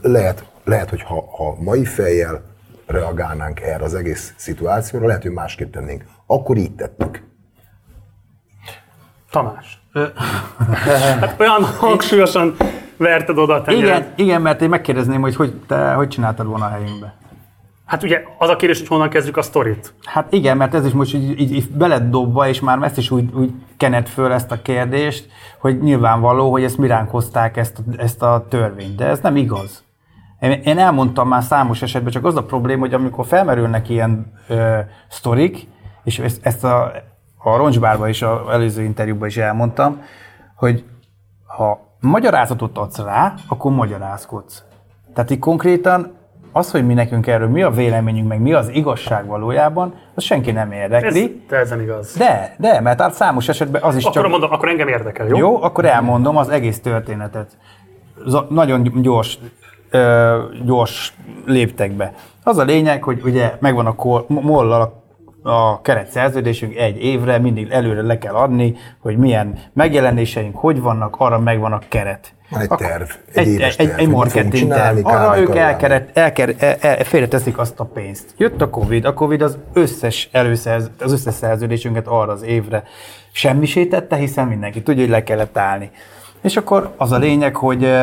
lehet, 0.01 0.45
lehet 0.63 0.89
hogy 0.89 1.01
ha, 1.01 1.25
ha 1.37 1.55
mai 1.59 1.85
fejjel 1.85 2.43
reagálnánk 2.85 3.59
erre 3.61 3.83
az 3.83 3.95
egész 3.95 4.33
szituációra, 4.35 5.05
lehet, 5.05 5.21
hogy 5.21 5.31
másképp 5.31 5.71
tennénk. 5.71 6.03
Akkor 6.25 6.57
így 6.57 6.75
tettük. 6.75 7.23
Tamás. 9.31 9.81
hát 11.19 11.39
olyan 11.39 11.63
hangsúlyosan 11.63 12.55
verted 12.97 13.37
oda 13.37 13.61
a. 13.61 13.71
Igen, 13.71 14.05
igen, 14.15 14.41
mert 14.41 14.61
én 14.61 14.69
megkérdezném, 14.69 15.21
hogy, 15.21 15.35
hogy 15.35 15.53
te 15.67 15.93
hogy 15.93 16.07
csináltad 16.07 16.45
volna 16.47 16.65
a 16.65 16.69
helyünkbe. 16.69 17.15
Hát 17.85 18.03
ugye 18.03 18.23
az 18.37 18.49
a 18.49 18.55
kérdés, 18.55 18.79
hogy 18.79 18.87
honnan 18.87 19.09
kezdjük 19.09 19.37
a 19.37 19.41
sztorit. 19.41 19.93
Hát 20.03 20.33
igen, 20.33 20.57
mert 20.57 20.73
ez 20.73 20.85
is 20.85 20.91
most 20.91 21.13
így, 21.13 21.39
így, 21.39 21.51
így 21.51 21.69
beled 21.69 22.09
dobva, 22.09 22.47
és 22.47 22.59
már 22.59 22.83
ezt 22.83 22.97
is 22.97 23.11
úgy, 23.11 23.33
úgy 23.33 23.51
kenet 23.77 24.09
föl 24.09 24.31
ezt 24.31 24.51
a 24.51 24.61
kérdést, 24.61 25.27
hogy 25.59 25.79
nyilvánvaló, 25.81 26.51
hogy 26.51 26.63
ezt 26.63 26.77
mi 26.77 26.87
ránk 26.87 27.09
hozták 27.09 27.57
ezt, 27.57 27.77
a- 27.77 28.01
ezt 28.01 28.21
a 28.21 28.45
törvényt, 28.49 28.95
de 28.95 29.05
ez 29.05 29.19
nem 29.19 29.35
igaz. 29.35 29.83
Én, 30.41 30.77
elmondtam 30.79 31.27
már 31.27 31.43
számos 31.43 31.81
esetben, 31.81 32.11
csak 32.11 32.25
az 32.25 32.35
a 32.35 32.43
probléma, 32.43 32.81
hogy 32.81 32.93
amikor 32.93 33.25
felmerülnek 33.25 33.89
ilyen 33.89 34.33
ö, 34.47 34.79
sztorik, 35.09 35.67
és 36.03 36.19
ezt, 36.19 36.45
ezt 36.45 36.63
a, 36.63 36.91
a 37.37 37.55
roncsbárban 37.57 38.09
is, 38.09 38.21
az 38.21 38.37
előző 38.51 38.81
interjúban 38.83 39.27
is 39.27 39.37
elmondtam, 39.37 40.01
hogy 40.55 40.83
ha 41.45 41.95
magyarázatot 41.99 42.77
adsz 42.77 42.97
rá, 42.99 43.33
akkor 43.47 43.71
magyarázkodsz. 43.71 44.63
Tehát 45.13 45.31
így 45.31 45.39
konkrétan 45.39 46.13
az, 46.51 46.71
hogy 46.71 46.85
mi 46.85 46.93
nekünk 46.93 47.27
erről 47.27 47.47
mi 47.49 47.61
a 47.63 47.69
véleményünk, 47.69 48.27
meg 48.27 48.41
mi 48.41 48.53
az 48.53 48.69
igazság 48.69 49.25
valójában, 49.27 49.93
az 50.15 50.23
senki 50.23 50.51
nem 50.51 50.71
Ez, 50.71 50.77
érdekli. 50.77 51.43
de 51.49 51.57
ez 51.57 51.69
nem 51.69 51.79
igaz. 51.81 52.15
De, 52.17 52.55
de, 52.57 52.79
mert 52.81 53.01
hát 53.01 53.13
számos 53.13 53.49
esetben 53.49 53.81
az 53.83 53.95
is 53.95 54.03
Akkor 54.03 54.21
csak... 54.21 54.31
mondom, 54.31 54.51
akkor 54.51 54.69
engem 54.69 54.87
érdekel, 54.87 55.27
jó? 55.27 55.37
Jó, 55.37 55.63
akkor 55.63 55.85
elmondom 55.85 56.37
az 56.37 56.49
egész 56.49 56.79
történetet. 56.79 57.57
Z- 58.25 58.49
nagyon 58.49 59.01
gyors, 59.01 59.39
ö, 59.91 60.39
gyors 60.65 61.13
léptekbe. 61.45 62.13
Az 62.43 62.57
a 62.57 62.63
lényeg, 62.63 63.03
hogy 63.03 63.21
ugye 63.23 63.53
megvan 63.59 63.85
a 63.85 63.95
kor, 63.95 64.25
mollal 64.27 64.81
a 64.81 65.01
a 65.43 65.81
keretszerződésünk 65.81 66.75
egy 66.75 67.03
évre, 67.03 67.37
mindig 67.37 67.69
előre 67.69 68.01
le 68.01 68.17
kell 68.17 68.33
adni, 68.33 68.75
hogy 68.99 69.17
milyen 69.17 69.59
megjelenéseink, 69.73 70.55
hogy 70.55 70.81
vannak, 70.81 71.15
arra 71.17 71.39
megvan 71.39 71.73
a 71.73 71.79
keret. 71.87 72.33
Van 72.49 72.61
egy 72.61 72.67
terv, 72.67 73.09
egy 73.33 73.47
egy, 73.47 73.47
éves 73.47 73.77
egy, 73.77 73.87
terv, 73.87 73.99
egy 73.99 74.05
fogunk 74.05 74.33
marketing 74.33 74.71
terv. 74.71 75.05
Arra 75.05 75.39
ők 75.39 75.55
elkeret, 75.55 76.17
elker, 76.17 76.55
el, 76.57 76.75
el, 76.79 77.03
félreteszik 77.03 77.57
azt 77.57 77.79
a 77.79 77.83
pénzt. 77.83 78.33
Jött 78.37 78.61
a 78.61 78.69
Covid, 78.69 79.05
a 79.05 79.13
Covid 79.13 79.41
az 79.41 79.57
összes 79.73 80.29
előszerz, 80.31 80.91
az 80.99 81.11
összes 81.11 81.33
szerződésünket 81.33 82.07
arra 82.07 82.31
az 82.31 82.43
évre 82.43 82.83
semmisítette, 83.31 84.15
hiszen 84.15 84.47
mindenki 84.47 84.81
tudja, 84.81 85.01
hogy 85.01 85.11
le 85.11 85.23
kellett 85.23 85.57
állni. 85.57 85.91
És 86.41 86.57
akkor 86.57 86.93
az 86.97 87.11
a 87.11 87.17
lényeg, 87.17 87.55
hogy 87.55 87.93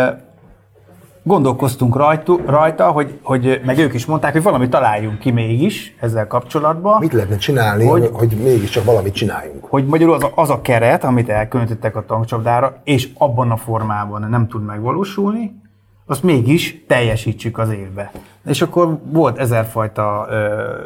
gondolkoztunk 1.22 1.96
rajta, 1.96 2.36
rajta 2.46 2.90
hogy, 2.90 3.18
hogy, 3.22 3.60
meg 3.64 3.78
ők 3.78 3.94
is 3.94 4.06
mondták, 4.06 4.32
hogy 4.32 4.42
valamit 4.42 4.70
találjunk 4.70 5.18
ki 5.18 5.30
mégis 5.30 5.96
ezzel 6.00 6.26
kapcsolatban. 6.26 7.00
Mit 7.00 7.12
lehetne 7.12 7.36
csinálni, 7.36 7.86
Hogy- 7.86 8.10
hogy, 8.12 8.36
mégiscsak 8.42 8.84
valamit 8.84 9.14
csináljunk? 9.14 9.64
hogy 9.64 9.86
magyarul 9.86 10.14
az 10.14 10.22
a, 10.22 10.32
az 10.34 10.50
a 10.50 10.60
keret, 10.60 11.04
amit 11.04 11.28
elkülönítettek 11.28 11.96
a 11.96 12.04
tankcsapdára, 12.06 12.80
és 12.84 13.08
abban 13.14 13.50
a 13.50 13.56
formában 13.56 14.26
nem 14.30 14.48
tud 14.48 14.64
megvalósulni, 14.64 15.60
azt 16.06 16.22
mégis 16.22 16.84
teljesítsük 16.86 17.58
az 17.58 17.70
évbe. 17.70 18.10
És 18.46 18.62
akkor 18.62 18.98
volt 19.12 19.38
ezerfajta 19.38 20.26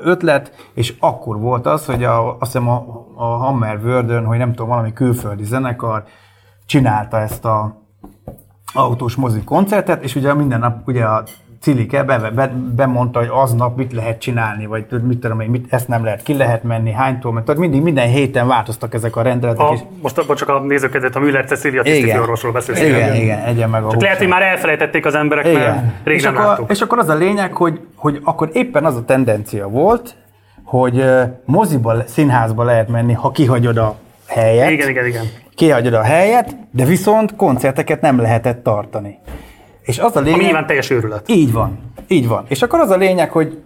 ötlet, 0.02 0.70
és 0.74 0.94
akkor 1.00 1.38
volt 1.38 1.66
az, 1.66 1.84
hogy 1.86 2.04
a, 2.04 2.38
azt 2.38 2.52
hiszem 2.52 2.68
a, 2.68 3.06
a 3.16 3.24
Hammer 3.24 3.80
Wordön, 3.84 4.24
hogy 4.24 4.38
nem 4.38 4.50
tudom, 4.50 4.68
valami 4.68 4.92
külföldi 4.92 5.44
zenekar 5.44 6.04
csinálta 6.66 7.20
ezt 7.20 7.44
a 7.44 7.81
autós 8.72 9.14
mozi 9.14 9.40
koncertet, 9.44 10.02
és 10.02 10.14
ugye 10.14 10.34
minden 10.34 10.58
nap 10.58 10.88
ugye 10.88 11.04
a 11.04 11.22
Cilike 11.62 12.02
be, 12.02 12.18
be, 12.18 12.52
bemondta, 12.76 13.18
hogy 13.18 13.28
aznap 13.30 13.76
mit 13.76 13.92
lehet 13.92 14.20
csinálni, 14.20 14.66
vagy 14.66 14.86
mit 15.02 15.18
tudom 15.18 15.40
én, 15.40 15.50
mit, 15.50 15.66
ezt 15.72 15.88
nem 15.88 16.04
lehet, 16.04 16.22
ki 16.22 16.34
lehet 16.36 16.62
menni, 16.62 16.92
hánytól, 16.92 17.32
mert 17.32 17.56
mindig 17.56 17.82
minden 17.82 18.08
héten 18.08 18.46
változtak 18.46 18.94
ezek 18.94 19.16
a 19.16 19.22
rendeletek. 19.22 19.66
A, 19.66 19.72
és 19.72 19.80
most 20.02 20.18
akkor 20.18 20.36
csak 20.36 20.48
a 20.48 20.60
nézőkedvet, 20.60 21.16
a 21.16 21.20
Müller 21.20 21.44
Cecilia 21.44 21.82
tisztifőorvosról 21.82 22.52
beszélsz. 22.52 22.80
igen, 22.80 23.14
igen, 23.14 23.38
egyen 23.38 23.70
meg 23.70 23.84
a 23.84 23.90
Csak 23.90 24.00
lehet, 24.00 24.18
hogy 24.18 24.28
már 24.28 24.42
elfelejtették 24.42 25.06
az 25.06 25.14
emberek, 25.14 25.44
mert 25.44 25.56
Igen. 25.56 25.94
rég 26.04 26.16
és, 26.16 26.22
nem 26.22 26.34
akkor, 26.34 26.46
láttuk. 26.46 26.70
és 26.70 26.80
akkor 26.80 26.98
az 26.98 27.08
a 27.08 27.14
lényeg, 27.14 27.54
hogy, 27.54 27.80
hogy 27.94 28.20
akkor 28.24 28.50
éppen 28.52 28.84
az 28.84 28.96
a 28.96 29.04
tendencia 29.04 29.68
volt, 29.68 30.14
hogy 30.64 31.04
moziba, 31.44 31.94
színházba 32.06 32.64
lehet 32.64 32.88
menni, 32.88 33.12
ha 33.12 33.30
kihagyod 33.30 33.76
a 33.76 33.96
helyet. 34.26 34.70
Igen, 34.70 34.88
igen, 34.88 35.06
igen. 35.06 35.24
Kihagyod 35.62 35.94
a 35.94 36.02
helyet, 36.02 36.56
de 36.70 36.84
viszont 36.84 37.36
koncerteket 37.36 38.00
nem 38.00 38.20
lehetett 38.20 38.62
tartani. 38.62 39.18
És 39.82 39.98
az 39.98 40.16
a 40.16 40.20
lényeg... 40.20 40.34
Ami 40.34 40.44
nyilván 40.44 40.66
teljes 40.66 40.90
őrület. 40.90 41.28
Így 41.28 41.52
van, 41.52 41.78
így 42.08 42.28
van. 42.28 42.44
És 42.48 42.62
akkor 42.62 42.80
az 42.80 42.90
a 42.90 42.96
lényeg, 42.96 43.30
hogy 43.30 43.62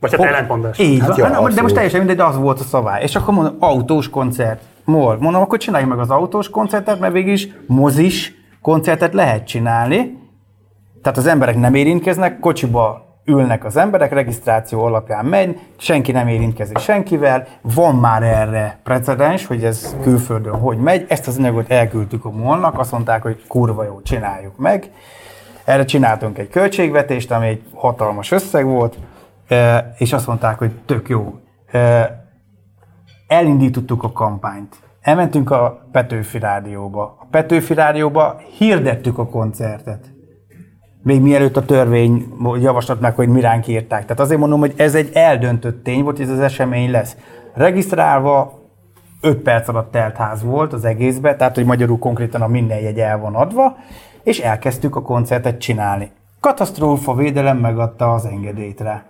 Vagy 0.00 0.10
hát 0.16 0.20
ellentmondás. 0.26 0.78
így 0.78 1.00
Hát 1.00 1.08
van. 1.08 1.18
ja, 1.18 1.24
Hát, 1.42 1.54
de 1.54 1.62
most 1.62 1.74
teljesen 1.74 1.98
mindegy, 1.98 2.16
de 2.16 2.24
az 2.24 2.36
volt 2.36 2.60
a 2.60 2.62
szabály. 2.62 3.02
És 3.02 3.16
akkor 3.16 3.34
mondom, 3.34 3.56
autós 3.58 4.08
koncert. 4.08 4.62
Mol. 4.84 5.16
Mondom, 5.20 5.42
akkor 5.42 5.58
csináljuk 5.58 5.90
meg 5.90 5.98
az 5.98 6.10
autós 6.10 6.48
koncertet, 6.48 7.00
mert 7.00 7.12
végig 7.12 7.32
is 7.32 7.48
mozis 7.66 8.34
koncertet 8.62 9.14
lehet 9.14 9.46
csinálni. 9.46 10.18
Tehát 11.02 11.18
az 11.18 11.26
emberek 11.26 11.56
nem 11.56 11.74
érintkeznek, 11.74 12.40
kocsiba 12.40 13.09
ülnek 13.24 13.64
az 13.64 13.76
emberek, 13.76 14.12
regisztráció 14.12 14.84
alapján 14.84 15.24
megy, 15.24 15.58
senki 15.76 16.12
nem 16.12 16.28
érintkezik 16.28 16.78
senkivel, 16.78 17.46
van 17.60 17.94
már 17.94 18.22
erre 18.22 18.78
precedens, 18.82 19.46
hogy 19.46 19.64
ez 19.64 19.96
külföldön 20.02 20.58
hogy 20.58 20.78
megy, 20.78 21.04
ezt 21.08 21.26
az 21.26 21.38
anyagot 21.38 21.70
elküldtük 21.70 22.24
a 22.24 22.30
molnak, 22.30 22.78
azt 22.78 22.92
mondták, 22.92 23.22
hogy 23.22 23.44
kurva 23.46 23.84
jó, 23.84 24.02
csináljuk 24.02 24.56
meg. 24.56 24.90
Erre 25.64 25.84
csináltunk 25.84 26.38
egy 26.38 26.48
költségvetést, 26.48 27.30
ami 27.30 27.46
egy 27.46 27.62
hatalmas 27.74 28.30
összeg 28.30 28.64
volt, 28.64 28.98
eh, 29.48 29.84
és 29.98 30.12
azt 30.12 30.26
mondták, 30.26 30.58
hogy 30.58 30.70
tök 30.86 31.08
jó. 31.08 31.34
Eh, 31.70 32.06
Elindítottuk 33.26 34.02
a 34.02 34.12
kampányt. 34.12 34.76
Elmentünk 35.00 35.50
a 35.50 35.88
Petőfi 35.92 36.38
Rádióba. 36.38 37.16
A 37.20 37.26
Petőfi 37.30 37.74
Rádióba 37.74 38.40
hirdettük 38.58 39.18
a 39.18 39.26
koncertet. 39.26 40.12
Még 41.02 41.20
mielőtt 41.20 41.56
a 41.56 41.64
törvény 41.64 42.32
javaslat 42.60 43.00
meg, 43.00 43.14
hogy 43.14 43.28
mi 43.28 43.40
ránk 43.40 43.66
írták. 43.66 44.02
Tehát 44.02 44.20
azért 44.20 44.40
mondom, 44.40 44.60
hogy 44.60 44.74
ez 44.76 44.94
egy 44.94 45.10
eldöntött 45.12 45.84
tény 45.84 46.02
volt, 46.02 46.16
hogy 46.16 46.26
ez 46.26 46.32
az 46.32 46.40
esemény 46.40 46.90
lesz. 46.90 47.16
Regisztrálva 47.54 48.60
5 49.20 49.42
perc 49.42 49.68
alatt 49.68 49.90
telt 49.90 50.16
ház 50.16 50.42
volt 50.42 50.72
az 50.72 50.84
egészben, 50.84 51.36
tehát 51.36 51.54
hogy 51.54 51.64
magyarul 51.64 51.98
konkrétan 51.98 52.42
a 52.42 52.46
minden 52.46 52.78
jegy 52.78 52.98
el 52.98 53.18
van 53.18 53.34
adva, 53.34 53.76
és 54.22 54.38
elkezdtük 54.38 54.96
a 54.96 55.02
koncertet 55.02 55.60
csinálni. 55.60 56.10
Katasztrófa 56.40 57.14
védelem 57.14 57.58
megadta 57.58 58.12
az 58.12 58.24
engedélyt 58.24 58.80
rá. 58.80 59.02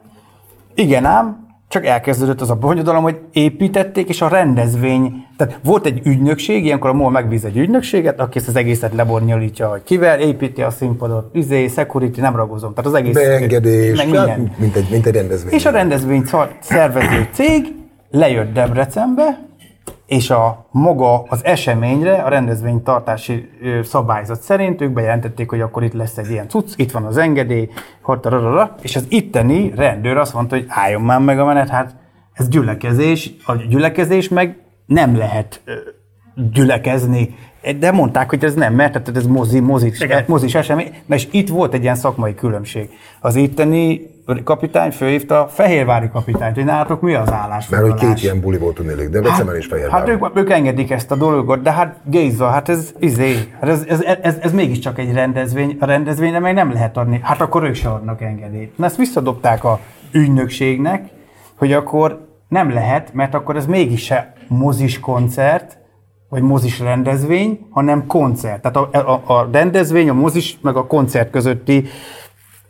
Igen 0.74 1.05
ám, 1.05 1.47
csak 1.70 1.86
elkezdődött 1.86 2.40
az 2.40 2.51
a 2.51 2.54
bonyodalom, 2.54 3.03
hogy 3.03 3.19
építették, 3.33 4.08
és 4.08 4.20
a 4.20 4.28
rendezvény, 4.28 5.26
tehát 5.36 5.58
volt 5.65 5.86
egy 5.86 6.01
ügynökség, 6.04 6.65
ilyenkor 6.65 6.90
a 6.90 6.92
MOL 6.92 7.10
megbíz 7.10 7.44
egy 7.44 7.56
ügynökséget, 7.56 8.20
aki 8.20 8.38
ezt 8.38 8.49
az 8.49 8.56
egészet 8.56 8.94
lebonyolítja, 8.94 9.69
hogy 9.69 9.83
kivel 9.83 10.20
építi 10.20 10.62
a 10.62 10.70
színpadot, 10.70 11.35
izé, 11.35 11.67
security, 11.67 12.20
nem 12.20 12.36
ragozom, 12.36 12.74
tehát 12.74 12.90
az 12.90 12.97
egész... 12.97 13.15
Beengedés, 13.15 13.97
meg 13.97 14.08
minden. 14.08 14.53
mint 14.56 14.76
egy, 14.76 14.86
mint 14.90 15.06
egy 15.06 15.15
rendezvény. 15.15 15.53
És 15.53 15.67
a 15.67 15.70
rendezvény 15.70 16.24
szervező 16.60 17.28
cég 17.33 17.74
lejött 18.10 18.53
Debrecenbe, 18.53 19.49
és 20.10 20.31
a 20.31 20.67
maga 20.71 21.23
az 21.23 21.44
eseményre, 21.44 22.15
a 22.15 22.28
rendezvény 22.28 22.83
tartási 22.83 23.49
szabályzat 23.83 24.41
szerint 24.41 24.81
ők 24.81 24.93
bejelentették, 24.93 25.51
hogy 25.51 25.60
akkor 25.60 25.83
itt 25.83 25.93
lesz 25.93 26.17
egy 26.17 26.31
ilyen 26.31 26.49
cucc, 26.49 26.73
itt 26.76 26.91
van 26.91 27.05
az 27.05 27.17
engedély, 27.17 27.69
hortararara, 28.03 28.75
és 28.83 28.97
az 28.97 29.07
itteni 29.09 29.73
rendőr 29.76 30.17
azt 30.17 30.35
mondta, 30.35 30.55
hogy 30.55 30.65
álljon 30.69 31.03
már 31.03 31.21
meg 31.21 31.39
a 31.39 31.44
menet, 31.44 31.69
hát 31.69 31.97
ez 32.33 32.49
gyülekezés, 32.49 33.33
a 33.44 33.55
gyülekezés 33.55 34.28
meg 34.28 34.59
nem 34.87 35.17
lehet 35.17 35.62
gyülekezni. 36.53 37.35
De 37.78 37.91
mondták, 37.91 38.28
hogy 38.28 38.44
ez 38.44 38.55
nem, 38.55 38.75
mert 38.75 38.93
tehát 38.93 39.17
ez 39.17 39.26
mozi, 39.26 39.60
mozis, 39.60 40.01
Igen. 40.01 40.25
mozis 40.26 40.55
esemény. 40.55 40.94
Na 41.07 41.15
és 41.15 41.28
itt 41.31 41.49
volt 41.49 41.75
egy 41.75 41.83
ilyen 41.83 41.94
szakmai 41.94 42.35
különbség. 42.35 42.91
Az 43.21 43.37
itteni 43.37 44.09
kapitány 44.44 44.91
fölhívta 44.91 45.43
a 45.44 45.49
fehérvári 45.49 46.09
kapitányt, 46.12 46.55
hogy 46.55 46.65
nálatok 46.65 47.01
mi 47.01 47.15
az 47.15 47.28
Mert 47.28 47.43
állásfoglalás. 47.43 48.01
hogy 48.01 48.09
két 48.15 48.23
ilyen 48.23 48.41
buli 48.41 48.59
volt 48.59 48.75
tudnélik, 48.75 49.09
de 49.09 49.21
Becemen 49.21 49.57
és 49.57 49.69
Hát 49.69 49.78
Fehérváron. 49.78 50.09
ők, 50.10 50.37
ők 50.39 50.51
engedik 50.51 50.91
ezt 50.91 51.10
a 51.10 51.17
dolgot, 51.17 51.62
de 51.62 51.73
hát 51.73 51.97
Géza, 52.05 52.47
hát 52.49 52.69
ez, 52.69 52.94
izé, 52.99 53.35
hát 53.60 53.69
ez, 53.71 53.85
ez, 53.89 54.01
ez, 54.23 54.37
ez, 54.41 54.53
mégiscsak 54.53 54.99
egy 54.99 55.12
rendezvény, 55.12 55.76
a 55.81 55.87
rendezvényre 55.87 56.39
meg 56.39 56.55
nem 56.55 56.73
lehet 56.73 56.97
adni, 56.97 57.21
hát 57.23 57.41
akkor 57.41 57.62
ők 57.62 57.75
se 57.75 57.89
adnak 57.89 58.21
engedélyt. 58.23 58.78
Na 58.78 58.85
ezt 58.85 58.97
visszadobták 58.97 59.65
a 59.65 59.81
ügynökségnek, 60.12 61.05
hogy 61.59 61.73
akkor 61.73 62.26
nem 62.49 62.73
lehet, 62.73 63.12
mert 63.12 63.35
akkor 63.35 63.57
ez 63.57 63.67
mégis 63.67 64.05
se 64.05 64.33
mozis 64.49 65.01
koncert, 65.01 65.78
vagy 66.31 66.43
mozis 66.43 66.81
rendezvény, 66.81 67.67
hanem 67.71 68.07
koncert. 68.07 68.63
Tehát 68.63 68.77
a, 68.77 69.13
a, 69.13 69.23
a 69.39 69.49
rendezvény, 69.53 70.09
a 70.09 70.13
mozis, 70.13 70.59
meg 70.63 70.77
a 70.77 70.87
koncert 70.87 71.31
közötti 71.31 71.85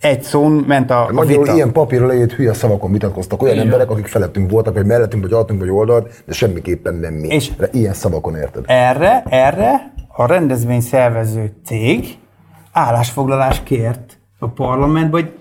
egy 0.00 0.22
szón 0.22 0.52
ment 0.52 0.90
a, 0.90 1.06
a 1.06 1.12
Magyarul 1.12 1.42
vita. 1.42 1.54
ilyen 1.54 1.72
papírra 1.72 2.06
leírt 2.06 2.32
hülye 2.32 2.52
szavakon 2.52 2.92
vitatkoztak 2.92 3.42
olyan 3.42 3.58
emberek, 3.58 3.90
akik 3.90 4.06
felettünk 4.06 4.50
voltak, 4.50 4.74
vagy 4.74 4.86
mellettünk, 4.86 5.22
vagy 5.22 5.32
alattunk, 5.32 5.60
vagy 5.60 5.68
oldalt, 5.70 6.22
de 6.26 6.32
semmiképpen 6.32 6.94
nem 6.94 7.14
mi. 7.14 7.28
És- 7.28 7.56
De 7.56 7.68
ilyen 7.72 7.92
szavakon 7.94 8.36
érted. 8.36 8.64
Erre, 8.66 9.22
erre 9.28 9.92
a 10.08 10.26
rendezvény 10.26 10.80
szervező 10.80 11.52
cég 11.64 12.18
állásfoglalás 12.72 13.62
kért 13.62 14.18
a 14.38 14.48
parlamentbe, 14.48 15.16
hogy 15.20 15.32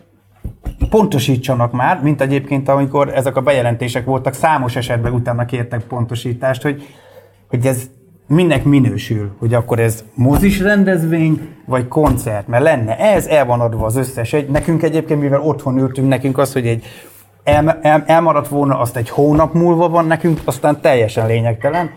pontosítsanak 0.90 1.72
már, 1.72 2.02
mint 2.02 2.22
egyébként 2.22 2.70
amikor 2.70 3.10
ezek 3.16 3.36
a 3.36 3.42
bejelentések 3.42 4.06
voltak, 4.06 4.34
számos 4.34 4.76
esetben 4.76 5.14
utána 5.14 5.46
kértek 5.46 5.82
pontosítást, 5.84 6.62
hogy, 6.62 6.84
hogy 7.50 7.66
ez 7.66 7.90
minek 8.30 8.64
minősül, 8.64 9.36
hogy 9.40 9.54
akkor 9.54 9.80
ez 9.80 10.04
mozis 10.14 10.60
rendezvény, 10.60 11.56
vagy 11.66 11.88
koncert, 11.88 12.48
mert 12.48 12.64
lenne 12.64 12.98
ez, 12.98 13.26
el 13.26 13.46
van 13.46 13.60
adva 13.60 13.86
az 13.86 13.96
összes 13.96 14.34
egy. 14.34 14.50
Nekünk 14.50 14.84
egyébként, 14.84 15.22
mivel 15.22 15.42
otthon 15.42 15.78
ültünk, 15.78 16.08
nekünk 16.08 16.38
az, 16.38 16.54
hogy 16.54 16.68
egy 16.68 16.86
el, 17.44 17.80
el, 17.82 18.04
elmaradt 18.06 18.48
volna, 18.48 18.80
azt 18.80 18.96
egy 18.96 19.10
hónap 19.10 19.54
múlva 19.54 19.90
van 19.90 20.06
nekünk, 20.06 20.40
aztán 20.46 20.82
teljesen 20.82 21.28
lényegtelen. 21.28 21.90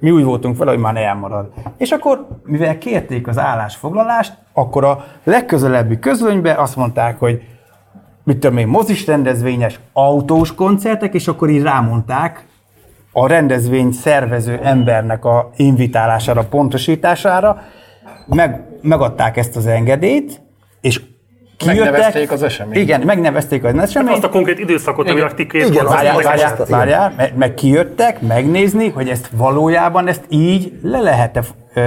Mi 0.00 0.10
úgy 0.10 0.24
voltunk 0.24 0.56
vele, 0.56 0.70
hogy 0.70 0.80
már 0.80 0.96
elmarad. 0.96 1.52
És 1.76 1.90
akkor, 1.90 2.26
mivel 2.44 2.78
kérték 2.78 3.26
az 3.26 3.38
állásfoglalást, 3.38 4.34
akkor 4.52 4.84
a 4.84 5.04
legközelebbi 5.24 5.98
közönybe 5.98 6.54
azt 6.54 6.76
mondták, 6.76 7.18
hogy 7.18 7.42
mit 8.24 8.38
tudom 8.38 8.56
én, 8.56 8.66
mozis 8.66 9.06
rendezvényes 9.06 9.80
autós 9.92 10.54
koncertek, 10.54 11.14
és 11.14 11.28
akkor 11.28 11.48
így 11.48 11.62
rámondták 11.62 12.44
a 13.12 13.26
rendezvény 13.26 13.92
szervező 13.92 14.60
embernek 14.62 15.24
a 15.24 15.50
invitálására, 15.56 16.42
pontosítására, 16.42 17.62
meg, 18.26 18.60
megadták 18.82 19.36
ezt 19.36 19.56
az 19.56 19.66
engedélyt, 19.66 20.40
és 20.80 21.00
kijöttek, 21.56 21.90
Megnevezték 21.90 22.30
az 22.30 22.42
eseményt. 22.42 22.76
Igen, 22.76 23.00
megnevezték 23.00 23.64
az 23.64 23.78
eseményt. 23.78 24.14
Azt 24.14 24.24
a 24.24 24.28
konkrét 24.28 24.58
időszakot, 24.58 25.10
amire 25.10 25.32
ti 25.32 25.46
két 25.46 25.66
Igen, 25.66 25.84
Várjál, 26.68 27.12
meg, 27.16 27.32
meg 27.36 27.54
kijöttek 27.54 28.20
megnézni, 28.20 28.88
hogy 28.88 29.08
ezt 29.08 29.30
valójában 29.32 30.08
ezt 30.08 30.24
így 30.28 30.72
le 30.82 31.00
lehet-e 31.00 31.42
ö, 31.74 31.80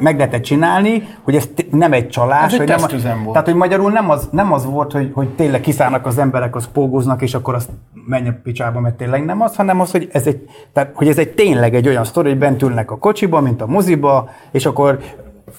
meg 0.00 0.18
lehet 0.18 0.44
csinálni, 0.44 1.08
hogy 1.22 1.36
ez 1.36 1.48
nem 1.70 1.92
egy 1.92 2.08
csalás. 2.08 2.52
Ez 2.52 2.60
egy 2.60 3.02
nem, 3.02 3.22
volt. 3.22 3.32
Tehát, 3.32 3.46
hogy 3.46 3.56
magyarul 3.56 3.90
nem 3.90 4.10
az, 4.10 4.28
nem 4.32 4.52
az 4.52 4.64
volt, 4.64 4.92
hogy, 4.92 5.10
hogy 5.14 5.28
tényleg 5.28 5.60
kiszállnak 5.60 6.06
az 6.06 6.18
emberek, 6.18 6.56
az 6.56 6.68
pógóznak, 6.72 7.22
és 7.22 7.34
akkor 7.34 7.54
azt 7.54 7.70
menj 8.06 8.28
a 8.28 8.34
picsába, 8.42 8.80
mert 8.80 8.96
tényleg 8.96 9.24
nem 9.24 9.40
az, 9.42 9.56
hanem 9.56 9.80
az, 9.80 9.90
hogy 9.90 10.08
ez 10.12 10.26
egy, 10.26 10.48
tehát, 10.72 10.90
hogy 10.94 11.08
ez 11.08 11.18
egy 11.18 11.28
tényleg 11.28 11.74
egy 11.74 11.88
olyan 11.88 12.04
sztori, 12.04 12.28
hogy 12.28 12.38
bent 12.38 12.62
ülnek 12.62 12.90
a 12.90 12.98
kocsiba, 12.98 13.40
mint 13.40 13.60
a 13.60 13.66
moziba, 13.66 14.28
és 14.50 14.66
akkor 14.66 14.98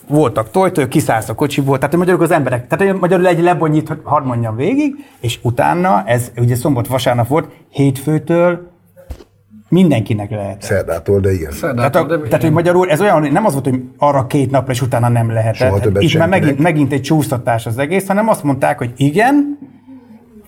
voltak 0.08 0.52
tojtő, 0.52 0.88
kiszállsz 0.88 1.30
a 1.30 1.36
kocsiból, 1.36 1.78
tehát 1.78 1.96
magyarul 1.96 2.24
az 2.24 2.32
emberek, 2.32 2.68
tehát 2.68 3.00
magyarul 3.00 3.28
egy 3.28 3.42
lebonyít, 3.42 3.98
hadd 4.04 4.24
mondjam 4.24 4.56
végig, 4.56 4.96
és 5.20 5.40
utána, 5.42 6.04
ez 6.06 6.32
ugye 6.38 6.56
szombat 6.56 6.88
vasárnap 6.88 7.28
volt, 7.28 7.50
hétfőtől 7.70 8.78
mindenkinek 9.70 10.30
lehet. 10.30 10.62
Szerdától, 10.62 11.20
de 11.20 11.34
igen. 11.34 11.52
Tehát, 11.62 11.96
a, 11.96 12.06
tehát, 12.06 12.42
hogy 12.42 12.52
magyarul 12.52 12.90
ez 12.90 13.02
olyan, 13.02 13.32
nem 13.32 13.46
az 13.46 13.54
volt, 13.54 13.66
hogy 13.66 13.82
arra 13.98 14.28
két 14.28 14.52
napra, 14.52 14.72
és 14.72 14.82
utána 14.82 15.10
nem 15.10 15.32
lehetett. 15.32 15.68
Soha 15.68 15.80
többet 15.80 16.02
Itt 16.02 16.18
már 16.18 16.28
megint, 16.28 16.60
megint 16.60 16.94
egy 16.94 17.02
csúsztatás 17.02 17.66
az 17.66 17.78
egész, 17.78 18.08
hanem 18.08 18.28
azt 18.30 18.44
mondták, 18.44 18.78
hogy 18.78 18.92
igen, 18.96 19.58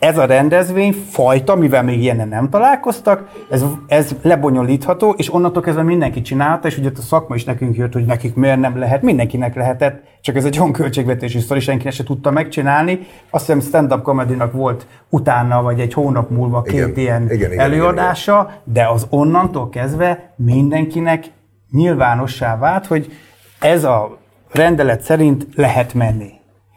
ez 0.01 0.17
a 0.17 0.25
rendezvény 0.25 0.91
fajta, 1.09 1.55
mivel 1.55 1.83
még 1.83 2.01
ilyenen 2.01 2.27
nem 2.27 2.49
találkoztak, 2.49 3.29
ez, 3.49 3.65
ez 3.87 4.15
lebonyolítható, 4.21 5.13
és 5.17 5.33
onnantól 5.33 5.61
kezdve 5.61 5.83
mindenki 5.83 6.21
csinálta, 6.21 6.67
és 6.67 6.77
ugye 6.77 6.89
a 6.97 7.01
szakma 7.01 7.35
is 7.35 7.43
nekünk 7.43 7.75
jött, 7.75 7.93
hogy 7.93 8.05
nekik 8.05 8.35
miért 8.35 8.59
nem 8.59 8.77
lehet, 8.77 9.01
mindenkinek 9.01 9.55
lehetett, 9.55 10.03
csak 10.21 10.35
ez 10.35 10.45
egy 10.45 10.59
olyan 10.59 10.71
költségvetési 10.71 11.39
sztori, 11.39 11.59
senki 11.59 11.91
se 11.91 12.03
tudta 12.03 12.31
megcsinálni. 12.31 12.99
Azt 13.29 13.45
hiszem 13.45 13.61
stand-up 13.61 14.01
comedy 14.01 14.37
volt 14.51 14.87
utána, 15.09 15.61
vagy 15.61 15.79
egy 15.79 15.93
hónap 15.93 16.29
múlva 16.29 16.61
két 16.61 16.73
Igen, 16.73 16.93
ilyen 16.95 17.23
igen, 17.23 17.35
igen, 17.35 17.51
igen, 17.51 17.65
előadása, 17.65 18.51
de 18.63 18.87
az 18.87 19.07
onnantól 19.09 19.69
kezdve 19.69 20.33
mindenkinek 20.35 21.31
nyilvánossá 21.71 22.57
vált, 22.57 22.85
hogy 22.85 23.11
ez 23.59 23.83
a 23.83 24.17
rendelet 24.51 25.01
szerint 25.01 25.47
lehet 25.55 25.93
menni. 25.93 26.29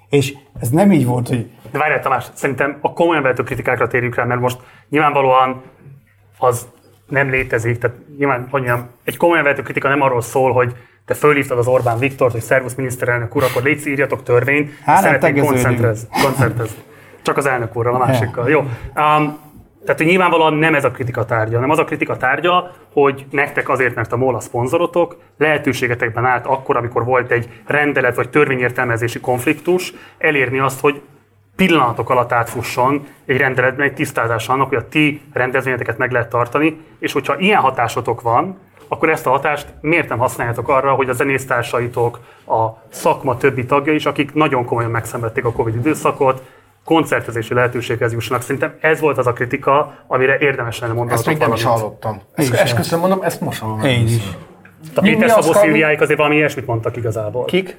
És 0.08 0.34
ez 0.60 0.68
nem 0.68 0.92
így 0.92 1.06
volt, 1.06 1.28
hogy 1.28 1.50
De 1.74 1.80
várjál 1.80 2.00
Tamás, 2.00 2.26
szerintem 2.32 2.76
a 2.80 2.92
komolyan 2.92 3.22
vehető 3.22 3.42
kritikákra 3.42 3.86
térjük 3.86 4.14
rá, 4.14 4.24
mert 4.24 4.40
most 4.40 4.58
nyilvánvalóan 4.88 5.62
az 6.38 6.68
nem 7.06 7.30
létezik, 7.30 7.78
tehát 7.78 7.96
nyilván, 8.18 8.40
hogy 8.40 8.48
mondjam, 8.50 8.88
egy 9.04 9.16
komolyan 9.16 9.42
vehető 9.42 9.62
kritika 9.62 9.88
nem 9.88 10.00
arról 10.00 10.20
szól, 10.20 10.52
hogy 10.52 10.76
te 11.06 11.14
fölhívtad 11.14 11.58
az 11.58 11.66
Orbán 11.66 11.98
Viktort, 11.98 12.32
hogy 12.32 12.40
szervusz 12.40 12.74
miniszterelnök 12.74 13.36
úr, 13.36 13.42
akkor 13.42 13.62
légy 13.62 13.86
írjatok 13.86 14.22
törvényt, 14.22 14.70
Hát, 14.84 15.02
szeretnénk 15.02 15.46
koncentrez, 15.46 16.08
koncertezni. 16.22 16.82
Csak 17.22 17.36
az 17.36 17.46
elnök 17.46 17.76
úrral, 17.76 17.94
a 17.94 17.98
másikkal. 17.98 18.48
Jó. 18.48 18.58
Um, 18.58 19.38
tehát, 19.84 19.96
hogy 19.96 20.06
nyilvánvalóan 20.06 20.54
nem 20.54 20.74
ez 20.74 20.84
a 20.84 20.90
kritika 20.90 21.24
tárgya, 21.24 21.54
hanem 21.54 21.70
az 21.70 21.78
a 21.78 21.84
kritika 21.84 22.16
tárgya, 22.16 22.70
hogy 22.92 23.26
nektek 23.30 23.68
azért, 23.68 23.94
mert 23.94 24.12
a 24.12 24.16
MOL 24.16 24.34
a 24.34 24.40
szponzorotok, 24.40 25.16
lehetőségetekben 25.38 26.24
állt 26.24 26.46
akkor, 26.46 26.76
amikor 26.76 27.04
volt 27.04 27.30
egy 27.30 27.48
rendelet 27.66 28.16
vagy 28.16 28.30
törvényértelmezési 28.30 29.20
konfliktus, 29.20 29.92
elérni 30.18 30.58
azt, 30.58 30.80
hogy 30.80 31.02
pillanatok 31.56 32.10
alatt 32.10 32.32
átfusson 32.32 33.06
egy 33.26 33.36
rendeletben 33.36 33.86
egy 33.86 33.94
tisztázás 33.94 34.48
annak, 34.48 34.68
hogy 34.68 34.78
a 34.78 34.88
ti 34.88 35.22
rendezvényeteket 35.32 35.98
meg 35.98 36.10
lehet 36.12 36.28
tartani, 36.28 36.80
és 36.98 37.12
hogyha 37.12 37.38
ilyen 37.38 37.60
hatásotok 37.60 38.20
van, 38.20 38.58
akkor 38.88 39.08
ezt 39.08 39.26
a 39.26 39.30
hatást 39.30 39.66
miért 39.80 40.08
nem 40.08 40.18
használjátok 40.18 40.68
arra, 40.68 40.92
hogy 40.92 41.08
a 41.08 41.12
zenésztársaitok, 41.12 42.20
a 42.46 42.68
szakma 42.88 43.36
többi 43.36 43.64
tagja 43.64 43.92
is, 43.92 44.06
akik 44.06 44.34
nagyon 44.34 44.64
komolyan 44.64 44.90
megszenvedték 44.90 45.44
a 45.44 45.52
Covid 45.52 45.74
időszakot, 45.74 46.42
koncertezési 46.84 47.54
lehetőséghez 47.54 48.12
jussanak. 48.12 48.42
Szerintem 48.42 48.74
ez 48.80 49.00
volt 49.00 49.18
az 49.18 49.26
a 49.26 49.32
kritika, 49.32 49.94
amire 50.06 50.38
érdemes 50.38 50.78
lenne 50.78 50.92
mondani. 50.92 51.18
Ezt 51.18 51.26
még 51.26 51.38
nem 51.38 51.52
is 51.52 51.62
hallottam. 51.62 52.20
Ezt, 52.34 52.52
esküszöm 52.52 53.00
mondom, 53.00 53.22
ezt 53.22 53.40
most 53.40 53.60
hallom. 53.60 53.80
én 53.80 54.04
is. 54.04 54.22
A 54.94 55.00
Mi- 55.00 55.10
mi 55.10 55.16
Péter 55.16 55.42
Szabó 55.42 55.52
Szilviáik 55.52 56.00
azért 56.00 56.18
valami 56.18 56.36
ilyesmit 56.36 56.66
mondtak 56.66 56.96
igazából. 56.96 57.44
Kik? 57.44 57.76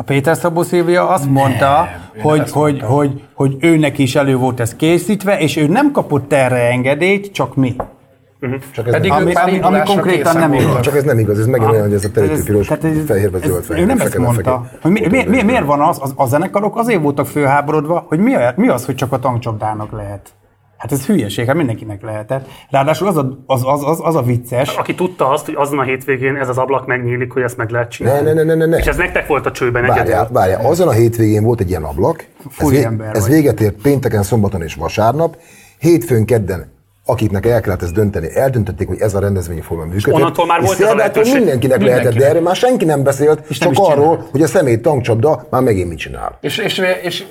A 0.00 0.02
Péter 0.02 0.36
Szabó 0.36 0.62
Szilvia 0.62 1.08
azt 1.08 1.30
mondta, 1.30 1.88
hogy, 2.22 2.50
hogy, 2.50 2.80
hogy, 2.82 3.22
hogy 3.34 3.56
őnek 3.60 3.98
is 3.98 4.14
elő 4.14 4.36
volt 4.36 4.60
ez 4.60 4.76
készítve, 4.76 5.38
és 5.38 5.56
ő 5.56 5.66
nem 5.66 5.92
kapott 5.92 6.32
erre 6.32 6.70
engedélyt, 6.70 7.32
csak 7.32 7.56
mi. 7.56 7.76
Csak 8.72 8.86
ez, 8.86 8.92
Pedig 8.92 9.10
nem, 9.10 9.20
Ami, 9.22 9.34
ami, 9.34 9.58
ami 9.58 9.78
konkrétan 9.84 10.36
nem 10.36 10.52
igaz. 10.52 10.80
csak 10.80 10.96
ez 10.96 11.02
nem 11.04 11.18
igaz, 11.18 11.38
ez 11.38 11.46
megint 11.46 11.70
olyan, 11.70 11.82
hogy 11.82 11.92
ez 11.92 12.04
a 12.04 12.10
terítő 12.10 12.42
piros, 12.42 12.66
tehát 12.66 12.84
ez- 12.84 13.04
fehérbe 13.06 13.38
zöld, 13.38 13.56
Ő 13.58 13.60
fehér, 13.60 13.86
nem 13.86 14.00
ezt 14.00 14.18
mondta. 14.18 14.70
Hogy 14.82 14.90
mi, 14.90 15.06
mi, 15.10 15.24
mi, 15.24 15.42
miért 15.42 15.64
van 15.64 15.80
az, 15.80 15.98
az, 16.02 16.12
a 16.16 16.26
zenekarok 16.26 16.76
azért 16.76 17.02
voltak 17.02 17.26
főháborodva, 17.26 18.04
hogy 18.08 18.18
mi, 18.18 18.34
a- 18.34 18.52
mi 18.56 18.68
az, 18.68 18.84
hogy 18.84 18.94
csak 18.94 19.12
a 19.12 19.18
tankcsapdának 19.18 19.92
lehet? 19.92 20.30
Hát 20.78 20.92
ez 20.92 21.06
hülyeség, 21.06 21.46
hát 21.46 21.56
mindenkinek 21.56 22.02
lehetett. 22.02 22.46
Ráadásul 22.70 23.08
az 23.08 23.16
a, 23.16 23.38
az, 23.46 23.62
az, 23.64 23.82
az, 23.84 23.98
az 24.02 24.14
a 24.16 24.22
vicces, 24.22 24.76
Aki 24.76 24.94
tudta 24.94 25.28
azt, 25.30 25.44
hogy 25.44 25.54
azon 25.58 25.78
a 25.78 25.82
hétvégén 25.82 26.36
ez 26.36 26.48
az 26.48 26.58
ablak 26.58 26.86
megnyílik, 26.86 27.32
hogy 27.32 27.42
ezt 27.42 27.56
meg 27.56 27.70
lehet 27.70 27.90
csinálni. 27.90 28.26
Ne, 28.26 28.32
ne, 28.32 28.42
ne, 28.42 28.54
ne, 28.54 28.66
ne. 28.66 28.76
És 28.78 28.86
ez 28.86 28.96
nektek 28.96 29.26
volt 29.26 29.46
a 29.46 29.50
csőben 29.52 29.86
Várjál, 29.86 30.06
egyedül. 30.06 30.26
várjál, 30.32 30.66
azon 30.66 30.88
a 30.88 30.92
hétvégén 30.92 31.44
volt 31.44 31.60
egy 31.60 31.68
ilyen 31.68 31.82
ablak, 31.84 32.18
ez, 32.38 32.44
Furi 32.50 32.76
vé- 32.76 32.84
ember 32.84 33.14
ez 33.16 33.22
vagy. 33.22 33.30
véget 33.30 33.60
ért 33.60 33.74
pénteken, 33.82 34.22
szombaton 34.22 34.62
és 34.62 34.74
vasárnap, 34.74 35.36
hétfőn, 35.78 36.24
kedden 36.24 36.76
akiknek 37.04 37.46
el 37.46 37.60
kellett 37.60 37.82
ezt 37.82 37.92
dönteni, 37.94 38.28
eldöntötték, 38.36 38.88
hogy 38.88 39.00
ez 39.00 39.14
a 39.14 39.20
rendezvény 39.20 39.62
fog 39.62 39.78
működni. 39.78 40.12
onnantól 40.12 40.46
már 40.46 40.60
volt 40.60 40.80
ez 40.80 40.90
a 40.90 40.94
lehetőség. 40.94 41.34
mindenkinek 41.34 41.82
lehetett, 41.82 42.14
de 42.14 42.28
erről 42.28 42.42
már 42.42 42.56
senki 42.56 42.84
nem 42.84 43.02
beszélt, 43.02 43.42
És 43.48 43.58
nem 43.58 43.72
csak 43.72 43.84
is 43.84 43.92
arról, 43.92 44.10
csinál. 44.14 44.28
hogy 44.30 44.42
a 44.42 44.46
személy 44.46 44.80
tankcsapda 44.80 45.46
már 45.50 45.62
megint 45.62 45.88
mit 45.88 45.98
csinál. 45.98 46.38
És, 46.40 46.58
és, 46.58 46.82
és 47.02 47.24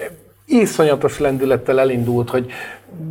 iszonyatos 0.48 1.20
lendülettel 1.20 1.80
elindult, 1.80 2.30
hogy 2.30 2.52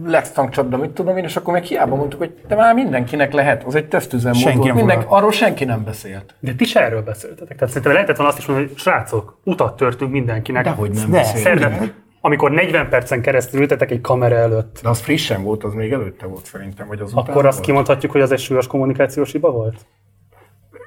lesz 0.05 0.31
tankcsapda, 0.31 0.77
mit 0.77 0.91
tudom 0.91 1.17
én, 1.17 1.25
és 1.25 1.37
akkor 1.37 1.53
meg 1.53 1.63
hiába 1.63 1.95
mondtuk, 1.97 2.19
hogy 2.19 2.35
de 2.49 2.55
már 2.55 2.75
mindenkinek 2.75 3.33
lehet, 3.33 3.65
az 3.65 3.75
egy 3.75 3.87
tesztüzemmód 3.89 4.41
Senki 4.41 4.59
volt. 4.59 4.75
Minden, 4.75 5.05
arról 5.07 5.33
senki 5.33 5.65
nem 5.65 5.85
beszélt. 5.85 6.35
De 6.41 6.53
ti 6.55 6.65
se 6.65 6.83
erről 6.85 7.03
beszéltetek. 7.03 7.57
Tehát 7.57 7.69
szerintem 7.69 7.93
lehetett 7.93 8.17
volna 8.17 8.31
azt 8.33 8.41
is 8.41 8.47
mondani, 8.47 8.69
hogy 8.69 8.79
srácok, 8.79 9.39
utat 9.45 9.77
törtünk 9.77 10.11
mindenkinek. 10.13 10.65
Dehogy 10.65 10.91
nem 10.91 11.11
De. 11.11 11.17
beszélt. 11.17 11.43
Szerdán, 11.43 11.93
amikor 12.21 12.51
40 12.51 12.89
percen 12.89 13.21
keresztül 13.21 13.61
ültetek 13.61 13.91
egy 13.91 14.01
kamera 14.01 14.35
előtt, 14.37 14.79
De 14.83 14.89
az 14.89 15.01
frissen 15.01 15.43
volt, 15.43 15.65
az 15.65 15.73
még 15.75 15.93
előtte 15.93 16.27
volt 16.27 16.45
szerintem, 16.45 16.87
vagy 16.87 17.01
az 17.01 17.13
akkor 17.15 17.47
azt 17.47 17.55
volt. 17.57 17.67
kimondhatjuk, 17.69 18.13
hogy 18.13 18.21
az 18.21 18.33
egy 18.33 18.39
súlyos 18.39 18.67
kommunikációs 18.67 19.33
hiba 19.33 19.51
volt? 19.51 19.77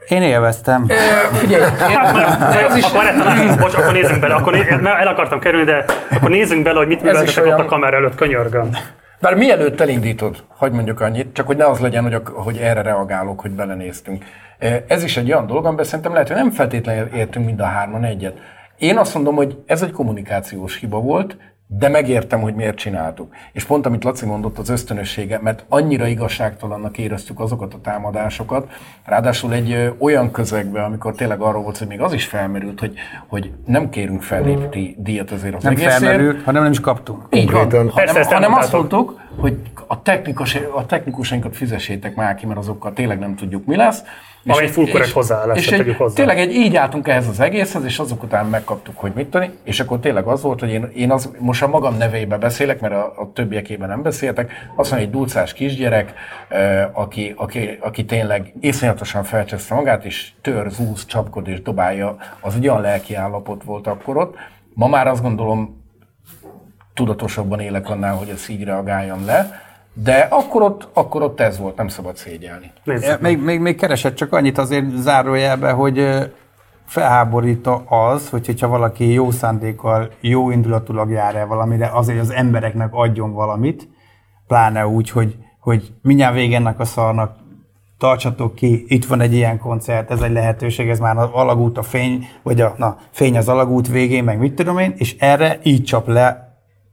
Én 0.09 0.21
élveztem. 0.21 0.85
Figyelj, 1.31 1.63
Ez 2.67 2.75
is... 2.75 2.91
Bocs, 3.59 3.73
akkor 3.73 3.93
nézzünk 3.93 4.19
bele, 4.19 4.33
akkor 4.33 4.53
né- 4.53 4.69
el 4.85 5.07
akartam 5.07 5.39
kerülni, 5.39 5.65
de 5.65 5.85
akkor 6.11 6.29
nézzünk 6.29 6.63
bele, 6.63 6.77
hogy 6.77 6.87
mit 6.87 7.01
műveltetek 7.01 7.45
ott 7.45 7.59
a 7.59 7.65
kamera 7.65 7.95
előtt, 7.95 8.15
könyörgöm. 8.15 8.69
Bár 9.21 9.35
mielőtt 9.35 9.81
elindítod, 9.81 10.43
hagyd 10.57 10.73
mondjuk 10.73 11.01
annyit, 11.01 11.33
csak 11.33 11.47
hogy 11.47 11.57
ne 11.57 11.65
az 11.65 11.79
legyen, 11.79 12.03
hogy, 12.03 12.21
hogy 12.33 12.57
erre 12.57 12.81
reagálok, 12.81 13.41
hogy 13.41 13.51
belenéztünk. 13.51 14.25
Ez 14.87 15.03
is 15.03 15.17
egy 15.17 15.31
olyan 15.31 15.47
dolog, 15.47 15.65
amiben 15.65 15.85
szerintem 15.85 16.11
lehet, 16.11 16.27
hogy 16.27 16.37
nem 16.37 16.51
feltétlenül 16.51 17.07
értünk 17.15 17.45
mind 17.45 17.59
a 17.59 17.65
hárman 17.65 18.03
egyet. 18.03 18.37
Én 18.77 18.97
azt 18.97 19.13
mondom, 19.13 19.35
hogy 19.35 19.57
ez 19.65 19.81
egy 19.81 19.91
kommunikációs 19.91 20.77
hiba 20.79 20.99
volt, 20.99 21.37
de 21.71 21.89
megértem, 21.89 22.41
hogy 22.41 22.53
miért 22.55 22.77
csináltuk. 22.77 23.33
És 23.51 23.63
pont 23.63 23.85
amit 23.85 24.03
Laci 24.03 24.25
mondott, 24.25 24.57
az 24.57 24.69
ösztönössége, 24.69 25.39
mert 25.41 25.65
annyira 25.67 26.07
igazságtalannak 26.07 26.97
éreztük 26.97 27.39
azokat 27.39 27.73
a 27.73 27.81
támadásokat, 27.81 28.69
ráadásul 29.05 29.53
egy 29.53 29.71
ö, 29.71 29.89
olyan 29.99 30.31
közegben, 30.31 30.83
amikor 30.83 31.15
tényleg 31.15 31.39
arról 31.41 31.61
volt, 31.63 31.77
hogy 31.77 31.87
még 31.87 32.01
az 32.01 32.13
is 32.13 32.25
felmerült, 32.25 32.79
hogy, 32.79 32.93
hogy 33.27 33.51
nem 33.65 33.89
kérünk 33.89 34.21
fellépti 34.21 34.95
díjat 34.99 35.31
azért 35.31 35.55
az 35.55 35.63
Nem 35.63 35.71
egészért. 35.71 35.93
felmerült, 35.93 36.43
hanem 36.43 36.63
nem 36.63 36.71
is 36.71 36.79
kaptunk. 36.79 37.23
Így 37.29 37.51
van, 37.51 37.61
Konkrétan. 37.61 37.85
Persze, 37.93 37.99
hanem, 38.05 38.21
ezt 38.21 38.31
hanem 38.31 38.53
azt 38.53 38.73
elmondtátok. 38.73 39.05
mondtuk, 39.07 39.41
hogy 39.41 39.57
a, 39.87 40.01
technikus, 40.01 40.55
a 40.75 40.85
technikusainkat 40.85 41.55
fizessétek 41.55 42.15
már 42.15 42.35
ki, 42.35 42.45
mert 42.45 42.59
azokkal 42.59 42.93
tényleg 42.93 43.19
nem 43.19 43.35
tudjuk, 43.35 43.65
mi 43.65 43.75
lesz. 43.75 44.03
Ami 44.47 44.63
egy 44.63 44.69
full 44.69 44.89
correct 44.89 45.11
hozzáállás, 45.11 45.57
és 45.57 45.71
egy, 45.71 45.95
hozzá. 45.97 46.15
tényleg 46.15 46.39
egy, 46.39 46.53
így 46.53 46.75
álltunk 46.75 47.07
ehhez 47.07 47.27
az 47.27 47.39
egészhez, 47.39 47.83
és 47.83 47.99
azok 47.99 48.23
után 48.23 48.45
megkaptuk, 48.45 48.97
hogy 48.97 49.11
mit 49.15 49.27
tenni, 49.27 49.49
és 49.63 49.79
akkor 49.79 49.99
tényleg 49.99 50.25
az 50.25 50.41
volt, 50.41 50.59
hogy 50.59 50.69
én, 50.69 50.89
én 50.95 51.11
az, 51.11 51.31
most 51.39 51.63
a 51.63 51.67
magam 51.67 51.97
nevébe 51.97 52.37
beszélek, 52.37 52.79
mert 52.79 52.93
a, 52.93 53.13
a 53.17 53.31
többiekében 53.33 53.89
nem 53.89 54.01
beszéltek, 54.01 54.51
azt 54.75 54.91
mondja, 54.91 55.07
egy 55.07 55.13
dulcás 55.13 55.53
kisgyerek, 55.53 56.13
aki, 56.91 57.33
aki, 57.35 57.77
aki 57.79 58.05
tényleg 58.05 58.53
iszonyatosan 58.59 59.23
felcseszte 59.23 59.75
magát, 59.75 60.05
és 60.05 60.31
tör, 60.41 60.69
zúz, 60.71 61.05
csapkod 61.05 61.47
és 61.47 61.61
dobálja, 61.61 62.17
az 62.39 62.55
egy 62.55 62.67
olyan 62.67 62.81
lelki 62.81 63.15
állapot 63.15 63.63
volt 63.63 63.87
akkor 63.87 64.17
ott. 64.17 64.35
Ma 64.73 64.87
már 64.87 65.07
azt 65.07 65.21
gondolom, 65.21 65.83
tudatosabban 66.93 67.59
élek 67.59 67.89
annál, 67.89 68.15
hogy 68.15 68.29
ezt 68.29 68.49
így 68.49 68.63
reagáljam 68.63 69.25
le, 69.25 69.68
de 70.03 70.27
akkor 70.29 70.61
ott, 70.61 70.87
akkor 70.93 71.21
ott 71.21 71.39
ez 71.39 71.57
volt, 71.57 71.75
nem 71.75 71.87
szabad 71.87 72.15
szégyelni. 72.15 72.71
Nézzük. 72.83 73.21
Még, 73.21 73.41
még, 73.41 73.59
még 73.59 73.75
keresett 73.75 74.15
csak 74.15 74.33
annyit 74.33 74.57
azért 74.57 74.95
zárójelbe, 74.95 75.71
hogy 75.71 76.07
felháborít 76.85 77.69
az, 77.85 78.29
hogy, 78.29 78.45
hogyha 78.45 78.67
valaki 78.67 79.11
jó 79.11 79.31
szándékkal, 79.31 80.11
jó 80.21 80.51
indulatulag 80.51 81.09
jár 81.09 81.35
el 81.35 81.47
valamire, 81.47 81.89
azért 81.93 82.19
az 82.19 82.31
embereknek 82.31 82.93
adjon 82.93 83.33
valamit, 83.33 83.87
pláne 84.47 84.87
úgy, 84.87 85.09
hogy, 85.09 85.35
hogy 85.59 85.93
mindjárt 86.01 86.33
vége 86.33 86.55
ennek 86.55 86.79
a 86.79 86.85
szarnak, 86.85 87.35
tartsatok 87.97 88.55
ki, 88.55 88.85
itt 88.87 89.05
van 89.05 89.21
egy 89.21 89.33
ilyen 89.33 89.59
koncert, 89.59 90.11
ez 90.11 90.21
egy 90.21 90.31
lehetőség, 90.31 90.89
ez 90.89 90.99
már 90.99 91.17
az 91.17 91.29
alagút 91.31 91.77
a 91.77 91.83
fény, 91.83 92.27
vagy 92.43 92.61
a 92.61 92.73
na, 92.77 92.97
fény 93.11 93.37
az 93.37 93.49
alagút 93.49 93.87
végén, 93.87 94.23
meg 94.23 94.39
mit 94.39 94.55
tudom 94.55 94.77
én, 94.77 94.93
és 94.97 95.15
erre 95.19 95.59
így 95.63 95.83
csap 95.83 96.07
le 96.07 96.48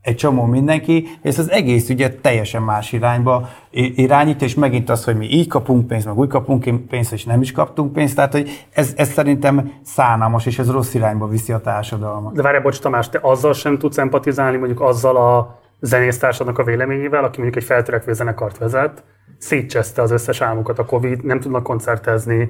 egy 0.07 0.17
csomó 0.17 0.45
mindenki, 0.45 1.09
és 1.23 1.39
az 1.39 1.51
egész 1.51 1.89
ügyet 1.89 2.21
teljesen 2.21 2.63
más 2.63 2.93
irányba 2.93 3.49
irányít, 3.71 4.43
és 4.43 4.55
megint 4.55 4.91
az, 4.91 5.05
hogy 5.05 5.17
mi 5.17 5.27
így 5.31 5.49
kapunk 5.49 5.87
pénzt, 5.87 6.07
meg 6.07 6.19
úgy 6.19 6.29
kapunk 6.29 6.87
pénzt, 6.89 7.13
és 7.13 7.25
nem 7.25 7.41
is 7.41 7.53
kaptunk 7.53 7.93
pénzt, 7.93 8.15
tehát 8.15 8.33
hogy 8.33 8.67
ez, 8.73 8.93
ez 8.97 9.09
szerintem 9.09 9.73
szánalmas, 9.83 10.47
és 10.47 10.59
ez 10.59 10.71
rossz 10.71 10.95
irányba 10.95 11.29
viszi 11.29 11.53
a 11.53 11.61
társadalmat. 11.61 12.35
De 12.35 12.43
várjál, 12.43 12.63
bocs 12.63 12.79
Tamás, 12.79 13.09
te 13.09 13.19
azzal 13.23 13.53
sem 13.53 13.79
tudsz 13.79 13.99
empatizálni, 13.99 14.57
mondjuk 14.57 14.81
azzal 14.81 15.17
a 15.17 15.59
zenésztársadnak 15.81 16.59
a 16.59 16.65
véleményével, 16.65 17.25
aki 17.25 17.41
mondjuk 17.41 17.63
egy 17.63 17.69
feltörekvő 17.69 18.13
zenekart 18.13 18.59
vezet, 18.59 19.05
szétcseszte 19.39 20.03
az 20.03 20.11
összes 20.11 20.41
álmukat 20.41 20.79
a 20.79 20.85
Covid, 20.85 21.25
nem 21.25 21.41
tudnak 21.41 21.63
koncertezni, 21.63 22.49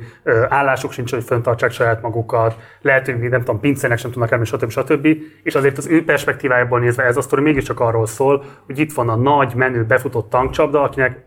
állásuk 0.48 0.92
sincs, 0.92 1.10
hogy 1.10 1.24
föntartsák 1.24 1.70
saját 1.70 2.02
magukat, 2.02 2.56
lehet, 2.82 3.04
hogy 3.06 3.18
nem 3.18 3.38
tudom, 3.40 3.60
pincének 3.60 3.98
sem 3.98 4.10
tudnak 4.10 4.30
elmenni, 4.30 4.48
stb. 4.48 4.70
stb. 4.70 5.06
És 5.42 5.54
azért 5.54 5.78
az 5.78 5.86
ő 5.86 6.04
perspektívájából 6.04 6.80
nézve 6.80 7.02
ez 7.02 7.16
a 7.16 7.20
sztori 7.22 7.42
mégiscsak 7.42 7.80
arról 7.80 8.06
szól, 8.06 8.44
hogy 8.66 8.78
itt 8.78 8.92
van 8.92 9.08
a 9.08 9.16
nagy, 9.16 9.54
menő, 9.54 9.84
befutott 9.84 10.30
tankcsapda, 10.30 10.82
akinek 10.82 11.26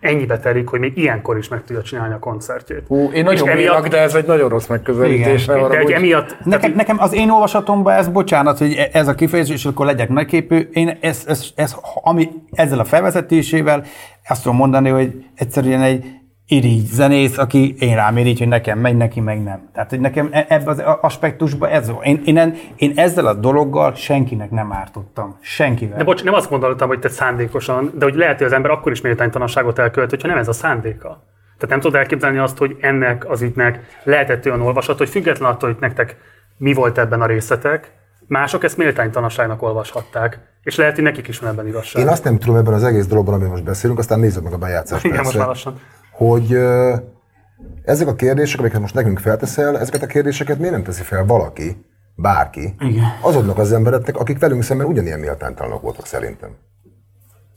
ennyibe 0.00 0.38
telik, 0.38 0.68
hogy 0.68 0.80
még 0.80 0.96
ilyenkor 0.96 1.38
is 1.38 1.48
meg 1.48 1.64
tudja 1.64 1.82
csinálni 1.82 2.14
a 2.14 2.18
koncertjét. 2.18 2.82
Hú, 2.86 3.10
én 3.12 3.24
nagyon 3.24 3.32
És 3.32 3.40
emiatt- 3.40 3.56
bírlak, 3.58 3.88
de 3.88 3.98
ez 4.00 4.14
egy 4.14 4.26
nagyon 4.26 4.48
rossz 4.48 4.66
megközelítés. 4.66 5.44
Igen. 5.44 5.60
ne 5.60 5.68
De 5.68 5.82
hogy 5.82 5.90
emiatt, 5.90 6.36
Nekem, 6.44 6.72
nekem 6.72 6.96
az 7.00 7.12
én 7.12 7.30
olvasatomban 7.30 7.94
ez, 7.94 8.08
bocsánat, 8.08 8.58
hogy 8.58 8.72
e- 8.72 8.88
ez 8.92 9.08
a 9.08 9.14
kifejezés, 9.14 9.54
és 9.54 9.64
akkor 9.64 9.86
legyek 9.86 10.08
nagyképű, 10.08 10.68
én 10.72 10.98
ez, 11.00 11.24
ez, 11.26 11.44
ez, 11.54 11.76
ami 12.02 12.28
ezzel 12.50 12.78
a 12.78 12.84
felvezetésével 12.84 13.84
azt 14.28 14.42
tudom 14.42 14.56
mondani, 14.56 14.88
hogy 14.88 15.24
egyszerűen 15.34 15.82
egy 15.82 16.04
irigy 16.46 16.86
zenész, 16.86 17.38
aki 17.38 17.74
én 17.78 17.94
rám 17.94 18.16
irigy, 18.16 18.38
hogy 18.38 18.48
nekem 18.48 18.78
megy, 18.78 18.96
neki 18.96 19.20
meg 19.20 19.42
nem. 19.42 19.68
Tehát, 19.72 19.90
hogy 19.90 20.00
nekem 20.00 20.28
e- 20.30 20.46
ebben 20.48 20.68
az 20.68 20.82
aspektusban 21.00 21.70
ez 21.70 21.90
van. 21.90 22.02
Én, 22.02 22.22
én, 22.24 22.54
én 22.76 22.92
ezzel 22.94 23.26
a 23.26 23.34
dologgal 23.34 23.94
senkinek 23.94 24.50
nem 24.50 24.72
ártottam. 24.72 25.38
Senkivel. 25.40 25.98
De 25.98 26.04
bocs, 26.04 26.24
nem 26.24 26.34
azt 26.34 26.50
gondoltam, 26.50 26.88
hogy 26.88 26.98
te 26.98 27.08
szándékosan, 27.08 27.92
de 27.94 28.04
hogy 28.04 28.14
lehet, 28.14 28.36
hogy 28.36 28.46
az 28.46 28.52
ember 28.52 28.70
akkor 28.70 28.92
is 28.92 29.00
méltánytalanságot 29.00 29.78
elkövet, 29.78 30.10
hogyha 30.10 30.28
nem 30.28 30.38
ez 30.38 30.48
a 30.48 30.52
szándéka. 30.52 31.08
Tehát 31.58 31.68
nem 31.68 31.80
tudod 31.80 32.00
elképzelni 32.00 32.38
azt, 32.38 32.58
hogy 32.58 32.76
ennek 32.80 33.30
az 33.30 33.42
ügynek 33.42 34.00
lehetett 34.02 34.46
olyan 34.46 34.60
olvasat, 34.60 34.98
hogy 34.98 35.08
független 35.08 35.50
attól, 35.50 35.70
hogy 35.70 35.80
nektek 35.80 36.16
mi 36.56 36.72
volt 36.72 36.98
ebben 36.98 37.20
a 37.20 37.26
részletek, 37.26 37.92
mások 38.28 38.64
ezt 38.64 38.76
méltánytalanságnak 38.76 39.62
olvashatták, 39.62 40.38
és 40.62 40.76
lehet, 40.76 40.94
hogy 40.94 41.04
nekik 41.04 41.28
is 41.28 41.38
van 41.38 41.50
ebben 41.50 41.66
igazság. 41.66 42.02
Én 42.02 42.08
azt 42.08 42.24
nem 42.24 42.38
tudom 42.38 42.56
ebben 42.56 42.72
az 42.74 42.84
egész 42.84 43.06
dologban, 43.06 43.34
amiről 43.34 43.52
most 43.52 43.64
beszélünk, 43.64 43.98
aztán 43.98 44.20
nézzük 44.20 44.42
meg 44.42 44.52
a 44.52 44.58
bejátszást 44.58 45.04
Igen, 45.04 45.16
most 45.16 45.36
persze, 45.36 45.38
már 45.38 45.48
lassan. 45.48 45.80
hogy 46.12 46.58
ezek 47.84 48.06
a 48.08 48.14
kérdések, 48.14 48.60
amiket 48.60 48.80
most 48.80 48.94
nekünk 48.94 49.18
felteszel, 49.18 49.78
ezeket 49.78 50.02
a 50.02 50.06
kérdéseket 50.06 50.58
miért 50.58 50.72
nem 50.72 50.82
teszi 50.82 51.02
fel 51.02 51.24
valaki, 51.26 51.84
bárki, 52.14 52.74
Igen. 52.80 53.04
azoknak 53.22 53.58
az 53.58 53.72
embereknek, 53.72 54.16
akik 54.16 54.38
velünk 54.38 54.62
szemben 54.62 54.86
ugyanilyen 54.86 55.20
méltánytalanok 55.20 55.82
voltak 55.82 56.06
szerintem. 56.06 56.50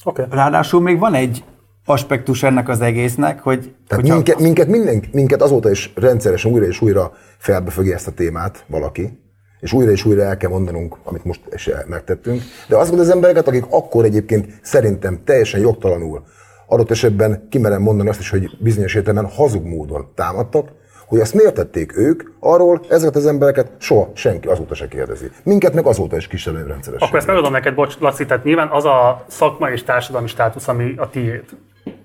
Oké. 0.04 0.24
Ráadásul 0.30 0.82
még 0.82 1.00
van 1.00 1.14
egy 1.14 1.44
aspektus 1.86 2.44
ennek 2.44 2.70
az 2.70 2.82
egésznek, 2.82 3.40
hogy 3.40 3.60
Tehát 3.88 4.04
hogyha- 4.04 4.16
minket, 4.16 4.40
minket, 4.40 4.68
minden, 4.68 5.04
minket 5.12 5.42
azóta 5.42 5.70
is 5.70 5.94
rendszeresen 5.96 6.52
újra 6.52 6.66
és 6.66 6.82
újra 6.82 7.12
felbefögi 7.38 7.94
ezt 7.94 8.08
a 8.08 8.12
témát 8.12 8.64
valaki, 8.68 9.20
és 9.62 9.74
újra 9.74 9.92
és 9.92 10.06
újra 10.06 10.22
el 10.22 10.38
kell 10.38 10.50
mondanunk, 10.50 10.98
amit 11.04 11.26
most 11.26 11.42
megtettünk. 11.88 12.42
De 12.68 12.78
azokat 12.78 13.00
az 13.00 13.10
embereket, 13.10 13.48
akik 13.48 13.66
akkor 13.70 14.06
egyébként 14.06 14.48
szerintem 14.62 15.24
teljesen 15.24 15.60
jogtalanul, 15.60 16.24
adott 16.68 16.92
esetben 16.92 17.48
kimerem 17.50 17.82
mondani 17.82 18.10
azt 18.10 18.20
is, 18.20 18.30
hogy 18.30 18.58
bizonyos 18.60 18.96
értelemben 18.96 19.32
hazug 19.32 19.66
módon 19.66 20.12
támadtak, 20.16 20.70
hogy 21.08 21.20
ezt 21.20 21.34
miért 21.34 21.54
tették 21.54 21.98
ők, 21.98 22.24
arról 22.40 22.82
ezeket 22.90 23.16
az 23.16 23.26
embereket 23.26 23.72
soha 23.78 24.12
senki 24.14 24.48
azóta 24.48 24.76
se 24.76 24.88
kérdezi. 24.88 25.32
Minket 25.44 25.74
meg 25.74 25.86
azóta 25.86 26.16
is 26.16 26.28
kísérlően 26.28 26.68
rendszeresen. 26.68 27.08
Akkor 27.08 27.20
ezt 27.20 27.28
megadom 27.28 27.52
neked, 27.52 27.74
bocs, 27.74 27.98
Laci, 28.00 28.26
tehát 28.26 28.44
nyilván 28.44 28.68
az 28.68 28.86
a 28.86 29.26
szakmai 29.28 29.72
és 29.72 29.84
társadalmi 29.84 30.28
státusz, 30.28 30.68
ami 30.68 30.94
a 30.98 31.10
tiéd, 31.10 31.44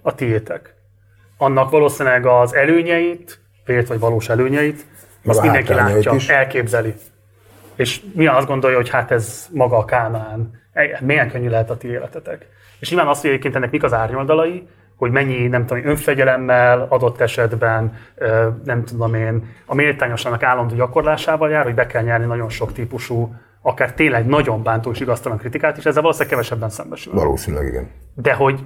a 0.02 0.14
tiétek. 0.14 0.74
Annak 1.38 1.70
valószínűleg 1.70 2.26
az 2.26 2.54
előnyeit, 2.54 3.40
vélt 3.64 3.86
vagy 3.88 3.98
valós 3.98 4.28
előnyeit, 4.28 4.86
azt 5.24 5.42
mindenki 5.42 5.72
látja, 5.72 6.12
is. 6.12 6.28
elképzeli. 6.28 6.94
És 7.76 8.00
mi 8.14 8.26
azt 8.26 8.46
gondolja, 8.46 8.76
hogy 8.76 8.90
hát 8.90 9.10
ez 9.10 9.48
maga 9.52 9.76
a 9.76 9.84
Kálmán, 9.84 10.64
E- 10.76 10.98
milyen 11.00 11.30
könnyű 11.30 11.48
lehet 11.48 11.70
a 11.70 11.76
ti 11.76 11.88
életetek. 11.88 12.46
És 12.78 12.90
nyilván 12.90 13.08
azt, 13.08 13.20
hogy 13.20 13.30
egyébként 13.30 13.54
ennek 13.54 13.70
mik 13.70 13.82
az 13.82 13.92
árnyoldalai, 13.92 14.68
hogy 14.96 15.10
mennyi, 15.10 15.46
nem 15.46 15.66
tudom, 15.66 15.86
önfegyelemmel 15.86 16.86
adott 16.88 17.20
esetben, 17.20 17.96
nem 18.64 18.84
tudom 18.84 19.14
én, 19.14 19.54
a 19.66 19.74
méltányosnak 19.74 20.42
állandó 20.42 20.74
gyakorlásával 20.74 21.50
jár, 21.50 21.64
hogy 21.64 21.74
be 21.74 21.86
kell 21.86 22.02
nyerni 22.02 22.26
nagyon 22.26 22.48
sok 22.48 22.72
típusú, 22.72 23.34
akár 23.62 23.92
tényleg 23.92 24.26
nagyon 24.26 24.62
bántó 24.62 24.90
és 24.90 25.00
igaztalan 25.00 25.38
kritikát, 25.38 25.76
és 25.76 25.84
ezzel 25.84 26.02
valószínűleg 26.02 26.34
kevesebben 26.34 26.70
szembesülnek. 26.70 27.22
Valószínűleg 27.22 27.66
igen. 27.66 27.90
De 28.14 28.32
hogy 28.34 28.60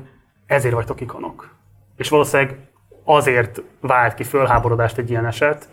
ezért 0.47 0.75
vagytok 0.75 1.01
ikonok. 1.01 1.55
És 1.97 2.09
valószínűleg 2.09 2.57
azért 3.05 3.63
vált 3.81 4.15
ki 4.15 4.23
fölháborodást 4.23 4.99
egy 4.99 5.11
ilyen 5.11 5.27
eset, 5.27 5.69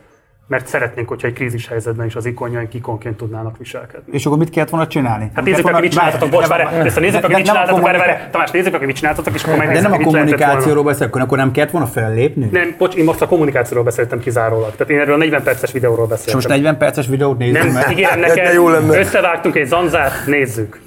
mert 0.47 0.67
szeretnénk, 0.67 1.07
hogyha 1.07 1.27
egy 1.27 1.33
krízis 1.33 1.67
helyzetben 1.67 2.05
is 2.05 2.15
az 2.15 2.25
ikonjaink 2.25 2.73
ikonként 2.73 3.17
tudnának 3.17 3.57
viselkedni. 3.57 4.13
És 4.13 4.25
akkor 4.25 4.37
mit 4.37 4.49
kellett 4.49 4.69
volna 4.69 4.87
csinálni? 4.87 5.31
Hát 5.33 5.45
nézzük, 5.45 5.67
aki 5.67 5.81
mit 5.81 5.91
csináltatok, 5.91 6.29
bocs, 6.29 6.47
várj, 6.47 6.63
ezt 6.85 6.99
nézzük, 6.99 7.23
aki 7.23 7.33
mit 7.33 7.45
csináltatok, 7.45 7.81
várj, 7.81 7.97
várj, 7.97 8.11
Tamás, 8.31 8.51
nézzük, 8.51 8.73
aki 8.73 8.85
mit 8.85 8.95
csináltatok, 8.95 9.33
és 9.33 9.43
akkor 9.43 9.65
De 9.65 9.81
nem 9.81 9.91
a 9.93 9.99
kommunikációról 9.99 10.83
beszélek, 10.83 11.15
akkor 11.15 11.37
nem 11.37 11.51
kellett 11.51 11.71
volna 11.71 11.87
fellépni? 11.87 12.49
Nem, 12.51 12.75
bocs, 12.77 12.95
én 12.95 13.03
most 13.03 13.21
a 13.21 13.27
kommunikációról 13.27 13.83
beszéltem 13.83 14.19
kizárólag. 14.19 14.71
Tehát 14.71 14.89
én 14.89 14.99
erről 14.99 15.13
a 15.13 15.17
40 15.17 15.43
perces 15.43 15.71
videóról 15.71 16.03
És 16.03 16.09
beszéltem. 16.09 16.35
most 16.35 16.47
40 16.47 16.77
perces 16.77 17.07
videót 17.07 17.37
nézzük 17.37 17.63
nem, 17.63 17.71
meg. 17.71 17.91
ígérem 17.91 18.19
De 18.19 18.27
neked, 18.27 18.53
jó 18.53 18.69
lenne. 18.69 18.99
összevágtunk 18.99 19.55
egy 19.55 19.67
zanzát, 19.67 20.11
nézzük. 20.25 20.79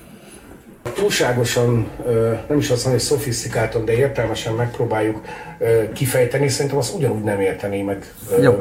Túlságosan, 0.95 1.89
nem 2.49 2.59
is 2.59 2.71
azt 2.71 2.85
mondom, 2.85 2.93
hogy 2.93 3.01
szofisztikáltan, 3.01 3.85
de 3.85 3.93
értelmesen 3.93 4.55
megpróbáljuk 4.55 5.21
kifejteni, 5.95 6.49
szerintem 6.49 6.79
azt 6.79 6.95
ugyanúgy 6.95 7.23
nem 7.23 7.41
értené 7.41 7.83
meg 7.83 8.13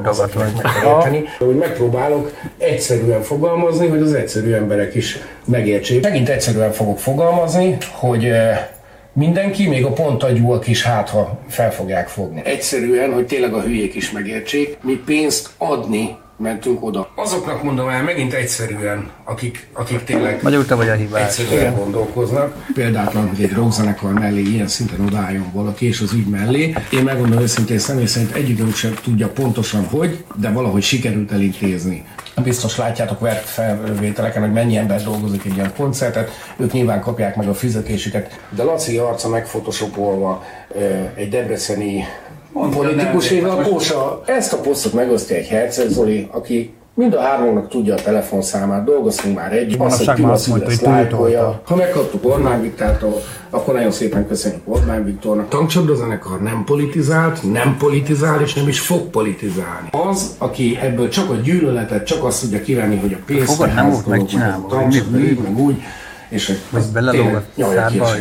az, 0.04 0.20
akinek 0.20 0.54
meg. 0.54 1.28
Hogy 1.38 1.56
megpróbálok 1.56 2.32
egyszerűen 2.58 3.22
fogalmazni, 3.22 3.88
hogy 3.88 4.02
az 4.02 4.14
egyszerű 4.14 4.54
emberek 4.54 4.96
is 4.96 5.18
megértsék. 5.46 6.04
Megint 6.04 6.30
egyszerűen 6.30 6.72
fogok 6.72 7.00
fogalmazni, 7.00 7.78
hogy 7.92 8.32
mindenki, 9.14 9.68
még 9.68 9.86
a 9.86 9.92
pontagyúak 9.92 10.68
is 10.68 10.84
hát, 10.84 11.10
ha 11.10 11.40
fel 11.48 11.74
fogják 11.74 12.08
fogni. 12.08 12.42
Egyszerűen, 12.46 13.14
hogy 13.14 13.26
tényleg 13.26 13.54
a 13.54 13.62
hülyék 13.62 13.96
is 13.96 14.12
megértsék, 14.12 14.78
mi 14.82 15.02
pénzt 15.06 15.50
adni 15.58 16.18
mentünk 16.40 16.84
oda. 16.84 17.10
Azoknak 17.16 17.64
mondom 17.64 17.90
el 17.90 18.04
megint 18.04 18.34
egyszerűen, 18.34 19.10
akik, 19.24 19.68
akik 19.74 20.04
tényleg 20.04 20.40
Magyar 20.44 20.66
te 20.66 20.76
vagy 20.76 20.90
a 20.90 20.94
hibás. 20.94 21.22
egyszerűen 21.22 21.76
gondolkoznak. 21.76 22.66
Példátlan, 22.74 23.28
hogy 23.28 23.44
egy 23.44 23.54
rockzenekar 23.54 24.14
mellé 24.14 24.42
ilyen 24.42 24.68
szinten 24.68 25.06
odálljon 25.06 25.52
valaki, 25.54 25.88
és 25.88 26.02
az 26.02 26.14
ügy 26.14 26.28
mellé. 26.28 26.74
Én 26.92 27.04
megmondom 27.04 27.40
őszintén, 27.40 27.80
személy 27.80 28.06
szerint 28.06 28.32
egy 28.36 28.50
időt 28.50 28.76
sem 28.76 28.94
tudja 29.04 29.28
pontosan 29.28 29.84
hogy, 29.84 30.24
de 30.36 30.52
valahogy 30.52 30.84
sikerült 30.84 31.32
elintézni. 31.32 32.06
Biztos 32.44 32.78
látjátok 32.78 33.20
vert 33.20 33.46
felvételeken, 33.46 34.42
hogy 34.42 34.52
mennyi 34.52 34.78
ember 34.78 35.04
dolgozik 35.04 35.46
egy 35.46 35.56
ilyen 35.56 35.74
koncertet, 35.78 36.32
ők 36.58 36.72
nyilván 36.72 37.02
kapják 37.02 37.36
meg 37.36 37.48
a 37.48 37.54
fizetésüket. 37.54 38.40
De 38.50 38.64
Laci 38.64 38.98
arca 38.98 39.30
megfotoshopolva 39.30 40.44
eh, 40.76 41.12
egy 41.16 41.30
debreceni 41.30 42.06
politikuséval, 42.68 43.62
Kósa 43.62 44.22
ezt 44.26 44.54
a 44.54 44.58
posztot 44.58 44.94
megosztja 44.94 45.36
egy 45.36 45.48
Herceg 45.48 45.88
Zoli, 45.88 46.28
aki 46.32 46.74
mind 47.00 47.14
a 47.14 47.22
háromnak 47.22 47.68
tudja 47.68 47.96
a 47.96 48.02
telefonszámát, 48.02 48.84
dolgoztunk 48.84 49.36
már 49.36 49.54
együtt, 49.54 49.80
azt, 49.80 49.98
hogy 49.98 50.08
Manapság 50.08 50.16
ki 50.16 50.22
már 50.22 50.32
azt 50.32 50.42
azt 50.42 50.50
mondta, 50.50 50.68
mondta, 50.68 50.86
hogy 50.86 50.96
lájkolja. 50.96 51.62
Ha 51.66 51.76
megkaptuk 51.76 52.26
Orbán 52.26 52.62
Viktától, 52.62 53.22
akkor 53.50 53.74
nagyon 53.74 53.92
szépen 53.92 54.28
köszönjük 54.28 54.62
Orbán 54.66 55.06
Viktornak. 55.06 55.50
Tankcsapda 55.50 55.96
zenekar 55.96 56.42
nem 56.42 56.64
politizált, 56.66 57.52
nem 57.52 57.76
politizál, 57.78 58.42
és 58.42 58.54
nem 58.54 58.68
is 58.68 58.80
fog 58.80 59.02
politizálni. 59.02 59.88
Az, 59.92 60.36
aki 60.38 60.78
ebből 60.82 61.10
csak 61.10 61.30
a 61.30 61.36
gyűlöletet, 61.36 62.06
csak 62.06 62.24
azt 62.24 62.42
tudja 62.42 62.62
kivenni, 62.62 62.98
hogy 62.98 63.14
a 63.14 63.24
pénzt 63.26 63.54
Fogad 63.54 63.74
nem 63.74 63.90
volt 63.90 64.08
megcsinálva, 64.08 64.68
tankcsapda, 64.68 65.18
meg 65.18 65.60
úgy, 65.60 65.82
és 66.30 66.46
hogy 66.48 66.60
Vagy 66.70 66.84
belelóg 66.94 67.34
a 67.36 67.42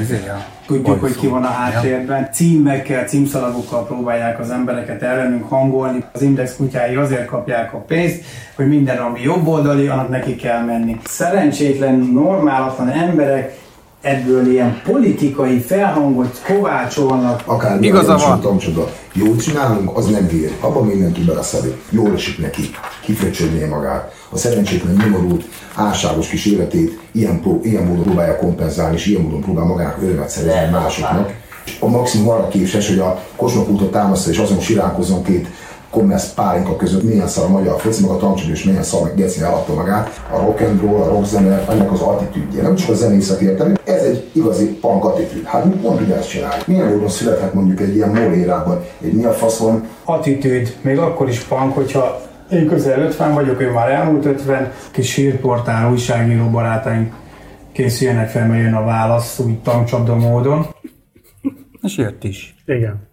izé, 0.00 0.28
a- 0.28 0.46
Tudjuk, 0.66 1.00
hogy 1.00 1.16
ki 1.16 1.26
van 1.26 1.44
a 1.44 1.50
háttérben. 1.50 2.28
Címekkel, 2.32 3.04
címszalagokkal 3.04 3.86
próbálják 3.86 4.40
az 4.40 4.50
embereket 4.50 5.02
ellenünk 5.02 5.48
hangolni. 5.48 6.04
Az 6.12 6.22
Index 6.22 6.56
kutyái 6.56 6.94
azért 6.94 7.26
kapják 7.26 7.74
a 7.74 7.78
pénzt, 7.78 8.24
hogy 8.54 8.68
minden, 8.68 8.98
ami 8.98 9.20
jobboldali, 9.22 9.86
annak 9.86 10.08
neki 10.08 10.36
kell 10.36 10.64
menni. 10.64 11.00
Szerencsétlen, 11.04 11.94
normálatlan 11.94 12.88
emberek 12.88 13.56
ebből 14.00 14.50
ilyen 14.50 14.80
politikai 14.84 15.58
felhangot 15.58 16.42
kovácsolnak. 16.46 17.42
Akár 17.44 17.82
Igaza 17.82 18.16
van. 18.16 18.40
Tomcsoda. 18.40 18.92
Jól 19.12 19.36
csinálunk, 19.36 19.96
az 19.96 20.06
nem 20.06 20.26
bír. 20.26 20.52
Abban 20.60 20.86
mindent 20.86 21.14
tud 21.14 21.26
beleszedni. 21.26 21.72
Jól 21.90 22.12
esik 22.14 22.38
neki. 22.38 22.62
Kifröcsölné 23.02 23.64
magát. 23.64 24.14
A 24.30 24.36
szerencsétlen 24.36 24.94
nyomorult, 24.94 25.44
álságos 25.74 26.28
kis 26.28 26.46
életét 26.46 27.00
ilyen, 27.12 27.40
pró- 27.40 27.60
ilyen 27.62 27.84
módon 27.84 28.02
próbálja 28.02 28.36
kompenzálni, 28.36 28.96
és 28.96 29.06
ilyen 29.06 29.22
módon 29.22 29.40
próbál 29.40 29.64
magának 29.64 30.02
örömet 30.02 30.28
szerezni 30.28 30.70
másoknak. 30.70 31.32
És 31.64 31.76
a 31.80 31.88
maximum 31.88 32.28
arra 32.28 32.48
késes, 32.48 32.88
hogy 32.88 32.98
a 32.98 33.22
kosmokútot 33.36 33.90
támasztja, 33.90 34.32
és 34.32 34.38
azon 34.38 34.60
siránkozzon 34.60 35.22
két 35.22 35.46
kommersz 35.90 36.32
pálinka 36.34 36.76
között 36.76 37.02
milyen 37.02 37.26
szar 37.26 37.44
a 37.44 37.48
magyar 37.48 37.80
foci, 37.80 38.02
meg 38.02 38.10
a 38.10 38.16
tankcsodó, 38.16 38.52
és 38.52 38.64
milyen 38.64 38.82
szar 38.82 39.02
meg 39.02 39.14
Geci 39.14 39.40
eladta 39.40 39.74
magát. 39.74 40.22
A 40.30 40.38
rock 40.38 40.60
and 40.60 40.80
roll, 40.80 41.00
a 41.00 41.08
rock 41.08 41.24
zene, 41.24 41.64
ennek 41.68 41.92
az 41.92 42.00
attitűdje. 42.00 42.62
Nem 42.62 42.74
csak 42.74 42.88
a 42.88 42.94
zenészek 42.94 43.40
érteni, 43.40 43.74
ez 43.84 44.02
egy 44.02 44.30
igazi 44.32 44.66
punk 44.66 45.04
attitűd. 45.04 45.44
Hát 45.44 45.64
mi 45.64 45.74
pont 45.82 46.00
ugyanezt 46.00 46.28
csináljuk. 46.28 46.66
Milyen 46.66 46.88
módon 46.88 47.08
születhet 47.08 47.54
mondjuk 47.54 47.80
egy 47.80 47.94
ilyen 47.94 48.08
morérában, 48.08 48.84
egy 49.02 49.12
mi 49.12 49.24
a 49.24 49.32
faszon, 49.32 49.86
attitűd, 50.04 50.76
még 50.80 50.98
akkor 50.98 51.28
is 51.28 51.40
punk, 51.40 51.74
hogyha 51.74 52.20
én 52.50 52.66
közel 52.66 53.00
50 53.00 53.34
vagyok, 53.34 53.60
ő 53.60 53.70
már 53.70 53.90
elmúlt 53.90 54.24
50, 54.24 54.72
kis 54.90 55.14
hírportál, 55.14 55.90
újságíró 55.90 56.44
barátaink 56.44 57.14
készüljenek 57.72 58.28
fel, 58.28 58.46
mert 58.46 58.62
jön 58.62 58.74
a 58.74 58.84
válasz 58.84 59.38
úgy 59.38 59.58
tankcsapda 59.58 60.16
módon. 60.16 60.66
És 61.82 61.96
jött 61.96 62.24
is. 62.24 62.54
Igen. 62.66 63.07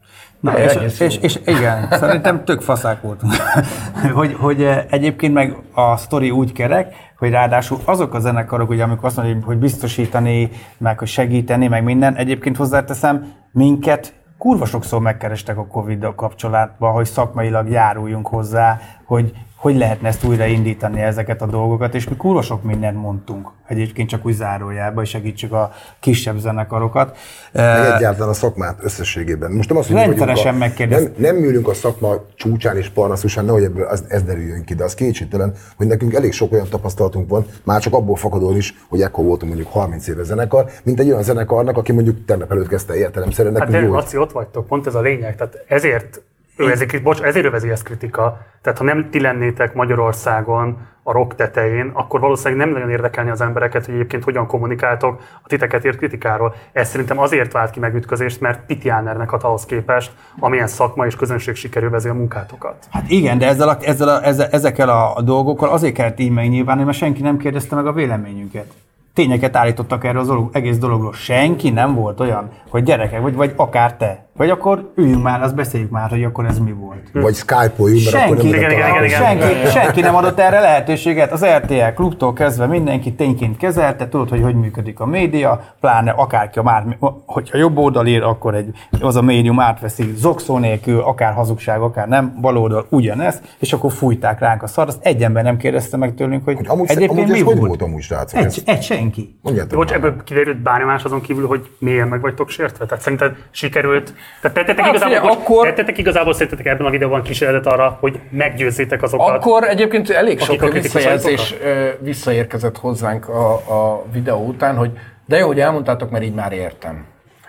Na, 0.46 0.60
és, 0.60 0.74
egész 0.74 1.00
és, 1.00 1.18
és, 1.18 1.40
igen, 1.46 1.88
szerintem 1.90 2.44
tök 2.44 2.62
faszák 2.62 3.02
voltunk. 3.02 3.34
hogy, 4.20 4.36
hogy 4.40 4.64
eh, 4.64 4.86
egyébként 4.90 5.34
meg 5.34 5.56
a 5.74 5.98
sztori 5.98 6.32
úgy 6.32 6.52
kerek, 6.52 6.94
hogy 7.18 7.30
ráadásul 7.30 7.80
azok 7.86 8.14
a 8.14 8.20
zenekarok, 8.20 8.70
ugye, 8.70 8.84
amikor 8.84 9.06
azt 9.06 9.18
mondja, 9.18 9.38
hogy 9.46 9.58
biztosítani, 9.58 10.50
meg 10.78 11.00
hogy 11.00 11.08
segíteni, 11.08 11.68
meg 11.68 11.84
minden, 11.84 12.16
egyébként 12.16 12.58
hozzáteszem, 12.58 13.34
minket 13.52 14.14
kurva 14.38 14.66
sokszor 14.66 15.02
megkerestek 15.02 15.58
a 15.58 15.68
Covid-dal 15.68 16.16
kapcsolatban, 16.16 16.92
hogy 16.92 17.06
szakmailag 17.06 17.70
járuljunk 17.70 18.28
hozzá, 18.28 18.80
hogy 19.06 19.34
hogy 19.66 19.78
lehetne 19.78 20.08
ezt 20.08 20.24
újraindítani 20.24 21.02
ezeket 21.02 21.42
a 21.42 21.46
dolgokat, 21.46 21.96
és 21.96 22.10
mi 22.10 22.16
kurva 22.16 22.42
sok 22.42 22.64
mindent 22.64 22.98
mondtunk. 22.98 23.50
Egyébként 23.68 24.10
csak 24.10 24.26
úgy 24.26 24.34
zárójelben, 24.34 24.96
hogy 24.96 25.08
segítsük 25.08 25.52
a 25.54 25.72
kisebb 26.00 26.38
zenekarokat. 26.38 27.18
meg 27.52 27.86
egyáltalán 27.96 28.30
a 28.30 28.34
szakmát 28.34 28.80
összességében. 28.84 29.52
Most 29.52 29.70
nem 29.70 29.78
azt, 29.78 29.88
hogy 29.88 29.98
Rendszeresen 29.98 30.62
a- 30.62 30.86
Nem, 30.90 31.14
nem 31.18 31.36
ülünk 31.36 31.68
a 31.68 31.74
szakma 31.74 32.16
csúcsán 32.36 32.78
és 32.78 32.90
parnaszusán, 32.90 33.46
nehogy 33.46 33.64
ebből 33.64 33.84
az, 33.86 34.06
ez 34.08 34.24
derüljön 34.24 34.64
ki, 34.64 34.74
de 34.74 34.84
az 34.84 34.94
kétségtelen, 34.94 35.54
hogy 35.78 35.88
nekünk 35.88 36.14
elég 36.14 36.32
sok 36.34 36.52
olyan 36.52 36.68
tapasztalatunk 36.70 37.30
van, 37.30 37.46
már 37.64 37.82
csak 37.82 37.94
abból 37.94 38.16
fakadóan 38.16 38.56
is, 38.56 38.74
hogy 38.90 39.02
ekkor 39.02 39.26
voltunk 39.26 39.54
mondjuk 39.54 39.74
30 39.74 40.08
éve 40.08 40.24
zenekar, 40.24 40.66
mint 40.84 41.00
egy 41.00 41.10
olyan 41.10 41.24
zenekarnak, 41.24 41.78
aki 41.78 41.92
mondjuk 41.92 42.26
tegnap 42.26 42.52
előtt 42.52 42.68
kezdte 42.68 42.96
értelemszerűen 42.96 43.56
Hát 43.56 43.70
de 43.70 43.80
jó. 43.80 43.94
Laci, 43.94 44.18
ott 44.18 44.32
vagytok, 44.32 44.68
pont 44.68 44.88
ez 44.88 44.96
a 44.96 45.02
lényeg. 45.02 45.36
Tehát 45.36 45.64
ezért, 45.68 46.22
ő 46.58 46.72
ezért, 46.72 47.04
bocs, 47.04 47.22
ezért 47.22 47.46
övezi 47.46 47.70
ezt 47.70 47.84
kritika. 47.84 48.38
Tehát 48.62 48.78
ha 48.78 48.84
nem 48.84 49.10
ti 49.10 49.22
lennétek 49.22 49.74
Magyarországon 49.74 50.78
a 51.04 51.12
rock 51.12 51.36
tetején, 51.36 51.92
akkor 51.94 52.20
valószínűleg 52.20 52.66
nem 52.66 52.76
nagyon 52.76 52.90
érdekelni 52.90 53.30
az 53.30 53.42
embereket, 53.42 53.86
hogy 53.86 53.94
egyébként 53.94 54.24
hogyan 54.24 54.48
kommunikáltok 54.48 55.22
a 55.44 55.48
titeket 55.48 55.86
ért 55.86 55.98
kritikáról. 55.98 56.56
Ez 56.72 56.90
szerintem 56.90 57.20
azért 57.20 57.52
vált 57.52 57.70
ki 57.70 57.80
megütközést, 57.80 58.42
mert 58.42 58.66
Piti 58.66 58.90
Ánernek 58.90 59.32
ad 59.32 59.44
ahhoz 59.44 59.66
képest, 59.66 60.12
amilyen 60.40 60.68
szakma 60.68 61.06
és 61.06 61.16
közönség 61.16 61.56
sikerül 61.56 61.90
vezé 61.90 62.10
a 62.10 62.14
munkátokat. 62.14 62.88
Hát 62.92 63.10
igen, 63.10 63.38
de 63.38 63.48
ezzel 63.48 63.70
a, 63.70 63.78
ezzel 63.82 64.08
a, 64.08 64.24
ezzel, 64.24 64.48
ezekkel 64.52 64.90
a 64.90 65.22
dolgokkal 65.22 65.70
azért 65.70 65.94
kellett 65.94 66.20
így 66.20 66.32
megnyilvánulni, 66.32 66.86
mert 66.86 66.98
senki 66.98 67.22
nem 67.22 67.38
kérdezte 67.38 67.76
meg 67.76 67.88
a 67.88 67.94
véleményünket. 67.94 68.74
Tényeket 69.14 69.56
állítottak 69.56 70.04
erről 70.04 70.22
az 70.22 70.32
egész 70.52 70.78
dologról. 70.78 71.14
Senki 71.14 71.70
nem 71.70 71.96
volt 71.96 72.20
olyan, 72.20 72.52
hogy 72.70 72.84
gyerekek, 72.84 73.22
vagy, 73.22 73.36
vagy 73.36 73.54
akár 73.56 73.96
te. 73.96 74.25
Vagy 74.38 74.50
akkor 74.50 74.92
üljünk 74.96 75.24
már, 75.24 75.42
azt 75.42 75.56
beszéljük 75.56 75.90
már, 75.90 76.10
hogy 76.10 76.24
akkor 76.24 76.46
ez 76.46 76.60
mi 76.60 76.72
volt. 76.72 77.10
Vagy 77.14 77.36
Skype-oljunk, 77.36 78.12
mert 78.12 78.26
akkor 78.26 78.38
nem 78.38 78.46
Senki, 78.46 78.60
lehet 78.60 78.80
találkozni. 78.80 79.10
senki, 79.10 79.68
senki 79.70 80.02
nem 80.02 80.16
adott 80.16 80.40
erre 80.40 80.60
lehetőséget. 80.60 81.32
Az 81.32 81.46
RTL 81.46 81.94
klubtól 81.96 82.34
kezdve 82.34 82.66
mindenki 82.66 83.14
tényként 83.14 83.58
kezelte, 83.58 84.10
tudod, 84.10 84.30
hogy 84.30 84.42
hogy 84.42 84.56
működik 84.56 85.00
a 85.00 85.06
média, 85.06 85.64
pláne 85.80 86.12
akárki, 86.12 86.60
már, 86.62 86.98
hogyha 87.26 87.58
jobb 87.58 87.78
oldal 87.78 88.08
ír, 88.08 88.24
akkor 88.24 88.56
egy, 88.56 88.70
az 89.02 89.16
a 89.16 89.22
médium 89.22 89.60
átveszi 89.60 90.14
zokszó 90.16 90.58
nélkül, 90.58 91.00
akár 91.00 91.34
hazugság, 91.34 91.82
akár 91.82 92.08
nem, 92.08 92.38
bal 92.42 92.58
oldal 92.58 92.86
ugyanezt, 92.90 93.56
és 93.60 93.74
akkor 93.74 93.92
fújták 93.92 94.40
ránk 94.40 94.64
a 94.64 94.68
szart. 94.68 94.88
Azt 94.88 95.06
egy 95.06 95.24
ember 95.24 95.44
nem 95.44 95.58
kérdezte 95.58 95.98
meg 95.98 96.16
tőlünk, 96.16 96.44
hogy, 96.44 96.56
hogy 96.56 96.68
Amúgy, 96.68 96.90
egyébként 96.90 97.12
amúgy 97.20 97.32
mi 97.32 97.40
ez 97.40 97.46
hogy 97.46 97.58
volt. 97.58 97.68
volt 97.68 97.82
amúgy, 97.82 98.02
srácok? 98.02 98.40
Egy, 98.44 98.62
egy 98.66 98.82
senki. 98.82 99.40
Bocs, 99.70 99.92
ebből 99.92 100.24
kiderült 100.24 100.58
bármi 100.62 100.86
más 100.86 101.04
azon 101.04 101.22
kívül, 101.22 101.48
hogy 101.48 101.70
milyen 101.80 102.08
meg 102.08 102.22
vagytok 102.22 102.50
sértve? 102.50 102.86
Tehát 102.86 103.04
szerinted 103.04 103.36
sikerült? 103.52 104.14
Tehát 104.42 104.58
tettetek, 104.58 104.86
Hát 104.86 104.94
igazából, 104.96 105.18
figyelj, 105.18 105.38
akkor- 105.42 105.66
tettetek 105.68 105.98
igazából 105.98 106.34
szerintetek 106.34 106.66
ebben 106.66 106.86
a 106.86 106.90
videóban 106.90 107.22
kísérletet 107.22 107.74
arra, 107.74 107.98
hogy 108.00 108.20
meggyőzzétek 108.30 109.02
azokat? 109.04 109.30
Akkor 109.36 109.64
egyébként 109.64 110.10
elég 110.10 110.40
sok 110.40 110.72
visszajelzés 110.72 111.56
visszaérkezett 112.00 112.78
hozzánk 112.78 113.30
a, 113.30 113.54
a 113.54 114.06
videó 114.12 114.46
után, 114.48 114.76
hogy 114.76 114.92
de 115.26 115.38
jó, 115.38 115.48
hogy 115.48 115.60
elmondtátok, 115.60 116.10
mert 116.10 116.24
így 116.24 116.34
már 116.34 116.52
értem. 116.54 117.06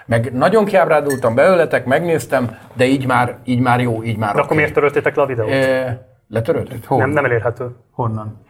Meg 0.06 0.32
nagyon 0.32 0.64
kiábrándultam 0.64 1.34
belőletek, 1.34 1.84
megnéztem, 1.84 2.58
de 2.72 2.84
így 2.84 3.06
már, 3.06 3.36
így 3.44 3.60
már 3.60 3.80
jó, 3.80 4.02
így 4.02 4.16
már 4.16 4.28
De 4.34 4.38
akkor 4.38 4.44
oké. 4.50 4.54
miért 4.54 4.72
töröltétek 4.74 5.16
le 5.16 5.22
a 5.22 5.26
videót? 5.26 5.50
E, 5.50 6.06
letöröltük? 6.28 6.88
Nem, 6.88 7.10
nem 7.10 7.24
elérhető. 7.24 7.68
Honnan? 7.90 8.44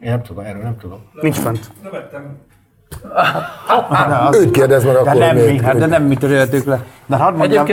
Én 0.00 0.10
nem 0.10 0.22
tudom, 0.22 0.44
erről 0.44 0.62
nem 0.62 0.76
tudom. 0.76 0.98
Nincs 1.20 1.38
fönt. 4.30 4.46
Őt 4.46 4.50
kérdez 4.50 4.84
meg 4.84 4.92
De 4.92 4.98
akkor, 4.98 5.14
nem, 5.14 5.36
mi, 5.36 5.62
hát 5.62 5.78
de 5.78 5.86
nem 5.86 6.02
mi 6.02 6.16
töröltük 6.16 6.64
le. 6.64 6.84
De 7.06 7.16
hadd 7.16 7.34
mondjam, 7.34 7.66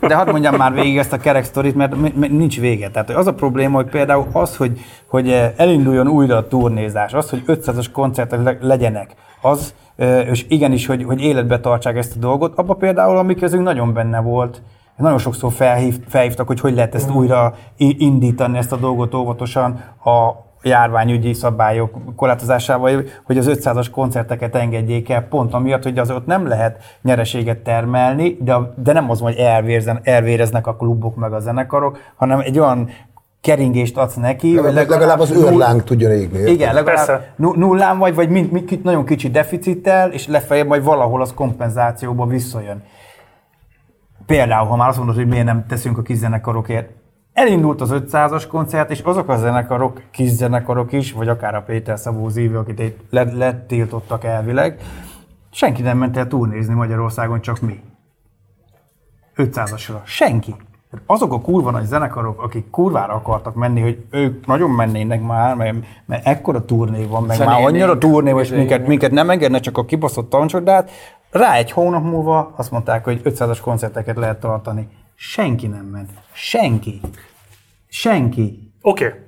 de 0.00 0.14
hadd 0.14 0.30
mondjam 0.30 0.54
már 0.54 0.72
végig 0.72 0.98
ezt 0.98 1.12
a 1.12 1.16
kerek 1.16 1.44
sztorit, 1.44 1.74
mert 1.74 2.14
nincs 2.14 2.60
vége. 2.60 2.90
Tehát 2.90 3.10
az 3.10 3.26
a 3.26 3.34
probléma, 3.34 3.76
hogy 3.76 3.88
például 3.88 4.26
az, 4.32 4.56
hogy, 4.56 4.80
hogy 5.06 5.30
eh, 5.30 5.52
elinduljon 5.56 6.08
újra 6.08 6.36
a 6.36 6.48
turnézás, 6.48 7.14
az, 7.14 7.30
hogy 7.30 7.42
500-as 7.46 7.86
koncertek 7.92 8.42
le- 8.42 8.58
legyenek, 8.60 9.14
az, 9.40 9.74
eh, 9.96 10.28
és 10.28 10.46
igenis, 10.48 10.86
hogy, 10.86 11.04
hogy 11.04 11.20
életbe 11.20 11.60
tartsák 11.60 11.96
ezt 11.96 12.16
a 12.16 12.18
dolgot, 12.18 12.58
abban 12.58 12.78
például 12.78 13.16
a 13.16 13.22
mi 13.22 13.34
közünk 13.34 13.62
nagyon 13.62 13.92
benne 13.92 14.20
volt. 14.20 14.62
Nagyon 14.96 15.18
sokszor 15.18 15.52
felhív, 15.52 15.98
felhívtak, 16.08 16.46
hogy 16.46 16.60
hogy 16.60 16.74
lehet 16.74 16.94
ezt 16.94 17.10
újra 17.10 17.54
indítani, 17.76 18.58
ezt 18.58 18.72
a 18.72 18.76
dolgot 18.76 19.14
óvatosan 19.14 19.80
a 20.04 20.47
járványügyi 20.62 21.32
szabályok 21.32 22.14
korlátozásával, 22.16 23.02
hogy 23.24 23.38
az 23.38 23.46
500-as 23.48 23.86
koncerteket 23.92 24.54
engedjék 24.54 25.10
el, 25.10 25.22
pont 25.22 25.54
amiatt, 25.54 25.82
hogy 25.82 25.98
az 25.98 26.10
ott 26.10 26.26
nem 26.26 26.46
lehet 26.46 26.82
nyereséget 27.02 27.58
termelni, 27.58 28.36
de, 28.40 28.56
de 28.76 28.92
nem 28.92 29.10
az, 29.10 29.20
hogy 29.20 29.34
elvérzen, 29.36 30.00
elvéreznek 30.02 30.66
a 30.66 30.76
klubok 30.76 31.16
meg 31.16 31.32
a 31.32 31.40
zenekarok, 31.40 31.98
hanem 32.16 32.38
egy 32.38 32.58
olyan 32.58 32.88
keringést 33.40 33.96
adsz 33.96 34.14
neki, 34.14 34.56
hogy 34.56 34.64
Legalább, 34.64 34.88
legalább 34.88 35.20
az 35.20 35.30
őrláng 35.30 35.84
tudjon 35.84 36.10
égni. 36.10 36.38
igen, 36.50 36.74
legalább 36.74 37.06
Persze. 37.06 37.32
nu- 37.36 37.56
nullán 37.56 37.98
vagy, 37.98 38.14
vagy 38.14 38.28
mind, 38.28 38.50
mind, 38.50 38.80
nagyon 38.82 39.04
kicsi 39.04 39.30
deficittel, 39.30 40.10
és 40.10 40.26
lefeljebb 40.26 40.66
majd 40.66 40.84
valahol 40.84 41.20
az 41.20 41.34
kompenzációba 41.34 42.26
visszajön. 42.26 42.82
Például, 44.26 44.66
ha 44.68 44.76
már 44.76 44.88
azt 44.88 44.98
mondod, 44.98 45.16
hogy 45.16 45.26
miért 45.28 45.44
nem 45.44 45.66
teszünk 45.68 45.98
a 45.98 46.02
kis 46.02 46.16
zenekarokért, 46.16 46.90
elindult 47.38 47.80
az 47.80 47.90
500-as 47.92 48.44
koncert, 48.48 48.90
és 48.90 49.00
azok 49.00 49.28
a 49.28 49.36
zenekarok, 49.36 50.02
kis 50.10 50.28
zenekarok 50.28 50.92
is, 50.92 51.12
vagy 51.12 51.28
akár 51.28 51.54
a 51.54 51.62
Péter 51.62 51.98
Szabó 51.98 52.28
Zívő, 52.28 52.58
akit 52.58 52.94
letiltottak 53.10 54.24
elvileg, 54.24 54.80
senki 55.50 55.82
nem 55.82 55.98
ment 55.98 56.16
el 56.16 56.26
turnézni 56.26 56.74
Magyarországon, 56.74 57.40
csak 57.40 57.60
mi. 57.60 57.80
500-asra. 59.36 60.04
Senki. 60.04 60.54
Azok 61.06 61.32
a 61.32 61.40
kurva 61.40 61.70
nagy 61.70 61.84
zenekarok, 61.84 62.42
akik 62.42 62.70
kurvára 62.70 63.12
akartak 63.12 63.54
menni, 63.54 63.80
hogy 63.80 64.04
ők 64.10 64.46
nagyon 64.46 64.70
mennének 64.70 65.22
már, 65.22 65.54
mert, 65.54 65.76
mert 66.06 66.26
ekkora 66.26 66.64
turné 66.64 67.04
van, 67.04 67.22
meg 67.22 67.38
már 67.38 67.46
Zenénénk, 67.46 67.68
annyira 67.68 67.98
turné 67.98 68.32
van, 68.32 68.42
és 68.42 68.50
minket, 68.50 68.86
minket 68.86 69.10
nem 69.10 69.30
engedne 69.30 69.60
csak 69.60 69.78
a 69.78 69.84
kibaszott 69.84 70.30
tancsodát, 70.30 70.90
rá 71.30 71.54
egy 71.54 71.70
hónap 71.70 72.02
múlva 72.02 72.52
azt 72.56 72.70
mondták, 72.70 73.04
hogy 73.04 73.20
500-as 73.24 73.58
koncerteket 73.62 74.16
lehet 74.16 74.40
tartani. 74.40 74.88
Senki 75.14 75.66
nem 75.66 75.84
ment. 75.84 76.10
Senki. 76.32 77.00
Senki. 77.88 78.72
Oké. 78.82 79.06
Okay. 79.06 79.18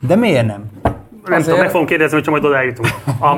De 0.00 0.16
miért 0.16 0.46
nem? 0.46 0.70
Nem 1.24 1.42
tudom, 1.42 1.58
meg 1.58 1.70
fogom 1.70 1.86
kérdezni, 1.86 2.16
hogyha 2.16 2.30
majd 2.30 2.44
odájutunk. 2.44 2.88
A, 3.20 3.36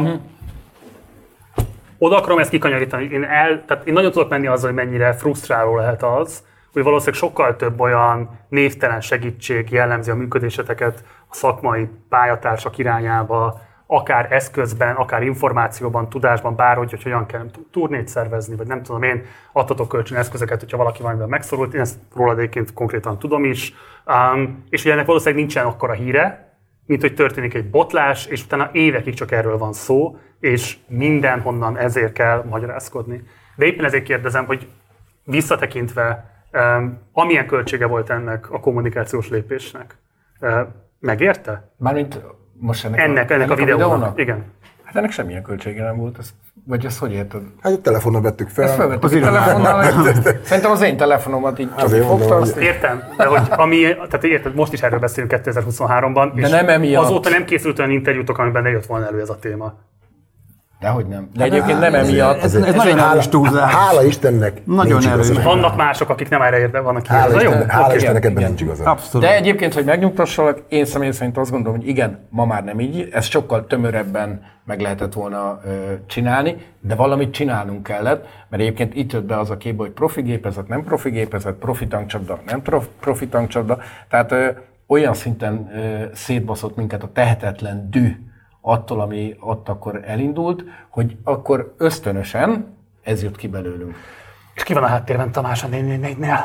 oda 1.99 2.17
akarom 2.17 2.39
ezt 2.39 2.51
kikanyarítani. 2.51 3.09
Én, 3.13 3.25
el, 3.25 3.65
tehát 3.67 3.87
én 3.87 3.93
nagyon 3.93 4.11
tudok 4.11 4.29
menni 4.29 4.47
azzal, 4.47 4.73
hogy 4.73 4.85
mennyire 4.85 5.13
frusztráló 5.13 5.77
lehet 5.77 6.03
az, 6.03 6.43
hogy 6.73 6.83
valószínűleg 6.83 7.21
sokkal 7.21 7.57
több 7.57 7.81
olyan 7.81 8.39
névtelen 8.49 9.01
segítség 9.01 9.71
jellemzi 9.71 10.11
a 10.11 10.15
működéseteket 10.15 11.05
a 11.29 11.35
szakmai 11.35 11.89
pályatársak 12.09 12.79
irányába, 12.79 13.61
akár 13.87 14.33
eszközben, 14.33 14.95
akár 14.95 15.23
információban, 15.23 16.09
tudásban, 16.09 16.57
bárhogy, 16.57 16.91
hogy 16.91 17.03
hogyan 17.03 17.27
kell 17.27 17.47
turnét 17.73 18.09
szervezni, 18.09 18.57
vagy 18.57 18.67
nem 18.67 18.83
tudom 18.83 19.03
én, 19.03 19.25
adhatok 19.53 19.89
kölcsön 19.89 20.19
eszközöket, 20.19 20.61
hogyha 20.61 20.77
valaki 20.77 21.03
valamiben 21.03 21.29
megszorult, 21.29 21.75
én 21.75 21.81
ezt 21.81 21.99
rólad 22.15 22.39
egyébként 22.39 22.73
konkrétan 22.73 23.19
tudom 23.19 23.45
is, 23.45 23.75
um, 24.07 24.65
és 24.69 24.83
ugye 24.83 24.93
ennek 24.93 25.07
valószínűleg 25.07 25.41
nincsen 25.41 25.67
akkora 25.67 25.93
híre, 25.93 26.55
mint 26.87 27.01
hogy 27.01 27.15
történik 27.15 27.55
egy 27.55 27.71
botlás, 27.71 28.27
és 28.27 28.45
utána 28.45 28.71
évekig 28.73 29.15
csak 29.15 29.33
erről 29.33 29.59
van 29.59 29.73
szó, 29.73 30.19
és 30.41 30.77
mindenhonnan 30.89 31.77
ezért 31.77 32.13
kell 32.13 32.45
magyarázkodni. 32.49 33.23
De 33.57 33.67
éppen 33.67 33.85
ezért 33.85 34.05
kérdezem, 34.05 34.47
hogy 34.47 34.69
visszatekintve, 35.25 36.31
um, 36.53 36.99
amilyen 37.13 37.47
költsége 37.47 37.87
volt 37.87 38.11
ennek 38.11 38.51
a 38.51 38.61
kommunikációs 38.61 39.29
lépésnek, 39.29 39.97
uh, 40.41 40.61
megérte? 41.01 41.71
Mármint 41.77 42.21
most 42.53 42.85
ennek, 42.85 43.01
Ennek, 43.01 43.31
ennek 43.31 43.51
a 43.51 43.55
videónak. 43.55 44.21
Igen. 44.21 44.45
Hát 44.83 44.97
ennek 44.97 45.11
semmilyen 45.11 45.43
költsége 45.43 45.83
nem 45.83 45.97
volt. 45.97 46.19
Ez, 46.19 46.35
vagy 46.69 46.85
ezt 46.85 46.99
hogy 46.99 47.13
érted? 47.13 47.41
Hát 47.63 47.73
egy 47.73 47.81
telefonnal 47.81 48.21
vettük 48.21 48.49
fel. 48.49 48.65
Ezt 48.65 48.75
felvettük 48.75 49.05
Az 49.05 49.13
a 49.13 49.19
telefonnal. 49.21 49.85
Szerintem 50.43 50.71
az 50.71 50.83
én 50.83 50.97
telefonomat 50.97 51.59
így 51.59 51.69
csak 51.69 51.85
Azért 51.85 52.05
fogta, 52.07 52.19
mondom, 52.19 52.41
azt 52.43 52.57
Értem, 52.57 53.03
de 53.17 53.25
hogy 53.27 53.41
ami, 53.51 53.81
tehát 53.81 54.25
érted, 54.25 54.55
most 54.55 54.73
is 54.73 54.83
erről 54.83 54.99
beszélünk 54.99 55.33
2023-ban, 55.45 56.31
De 56.35 56.41
és 56.41 56.51
nem 56.51 56.69
emiatt. 56.69 57.05
azóta 57.05 57.29
nem 57.31 57.45
készült 57.45 57.79
olyan 57.79 57.91
interjútok, 57.91 58.39
amiben 58.39 58.63
ne 58.63 58.69
jött 58.71 58.87
volna 58.87 59.07
elő 59.07 59.21
ez 59.21 59.29
a 59.29 59.39
téma. 59.39 59.75
Dehogy 60.81 61.07
nem. 61.07 61.29
De 61.35 61.45
egyébként 61.45 61.81
nem 61.81 61.95
emiatt. 61.95 62.43
Ez, 62.43 62.55
ez 62.55 62.75
nagyon 62.75 62.99
hála, 62.99 63.11
erős 63.11 63.29
túlzás. 63.29 63.75
hála 63.75 64.05
Istennek 64.05 64.67
Nagyon 64.67 65.07
erős. 65.07 65.29
igaza. 65.29 65.43
Vannak 65.43 65.77
mások, 65.77 66.09
akik 66.09 66.29
nem 66.29 66.43
erre 66.43 66.59
érve 66.59 66.81
vannak 66.81 67.07
Hála, 67.07 67.35
Ez 67.35 67.35
a 67.35 67.43
jó? 67.43 67.51
Isten, 67.51 67.69
hála 67.69 67.87
Oké. 67.87 67.97
Istennek 67.97 68.25
ebben 68.25 68.45
nincs 68.45 68.61
igaza. 68.61 68.91
Abszolút. 68.91 69.27
De 69.27 69.35
egyébként, 69.35 69.75
hogy 69.75 69.85
megnyugtassalak, 69.85 70.63
én 70.69 70.85
személy 70.85 71.11
szerint 71.11 71.37
azt 71.39 71.51
gondolom, 71.51 71.79
hogy 71.79 71.89
igen, 71.89 72.27
ma 72.31 72.45
már 72.45 72.65
nem 72.65 72.81
így, 72.81 73.09
ezt 73.13 73.31
sokkal 73.31 73.67
tömörebben 73.67 74.43
meg 74.65 74.81
lehetett 74.81 75.13
volna 75.13 75.61
ö, 75.67 75.71
csinálni, 76.07 76.57
de 76.81 76.95
valamit 76.95 77.33
csinálnunk 77.33 77.83
kellett, 77.83 78.27
mert 78.49 78.63
egyébként 78.63 78.95
itt 78.95 79.13
jött 79.13 79.25
be 79.27 79.39
az 79.39 79.51
a 79.51 79.57
képbe, 79.57 79.83
hogy 79.83 79.93
profi 79.93 80.21
gépezet, 80.23 80.69
nem 80.69 80.85
profi 80.85 81.11
gépezet, 81.11 81.55
profi 81.55 81.87
tankcsapda, 81.87 82.39
nem 82.47 82.63
prof, 82.63 82.87
profi 83.01 83.27
tankcsapda, 83.29 83.79
tehát 84.09 84.33
ö, 84.33 84.49
olyan 84.87 85.15
szinten 85.15 85.71
ö, 85.75 86.05
szétbaszott 86.15 86.77
minket 86.77 87.03
a 87.03 87.11
tehetetlen 87.13 87.87
dű 87.91 88.17
attól, 88.69 89.01
ami 89.01 89.37
ott 89.41 89.69
akkor 89.69 90.01
elindult, 90.05 90.65
hogy 90.89 91.17
akkor 91.25 91.75
ösztönösen 91.77 92.77
ez 93.03 93.23
jött 93.23 93.37
ki 93.37 93.49
belőlünk. 93.49 93.95
És 94.55 94.63
ki 94.63 94.73
van 94.73 94.83
a 94.83 94.87
háttérben 94.87 95.33
Tamás 95.33 95.65
a 95.65 95.69
444-nél? 95.69 96.39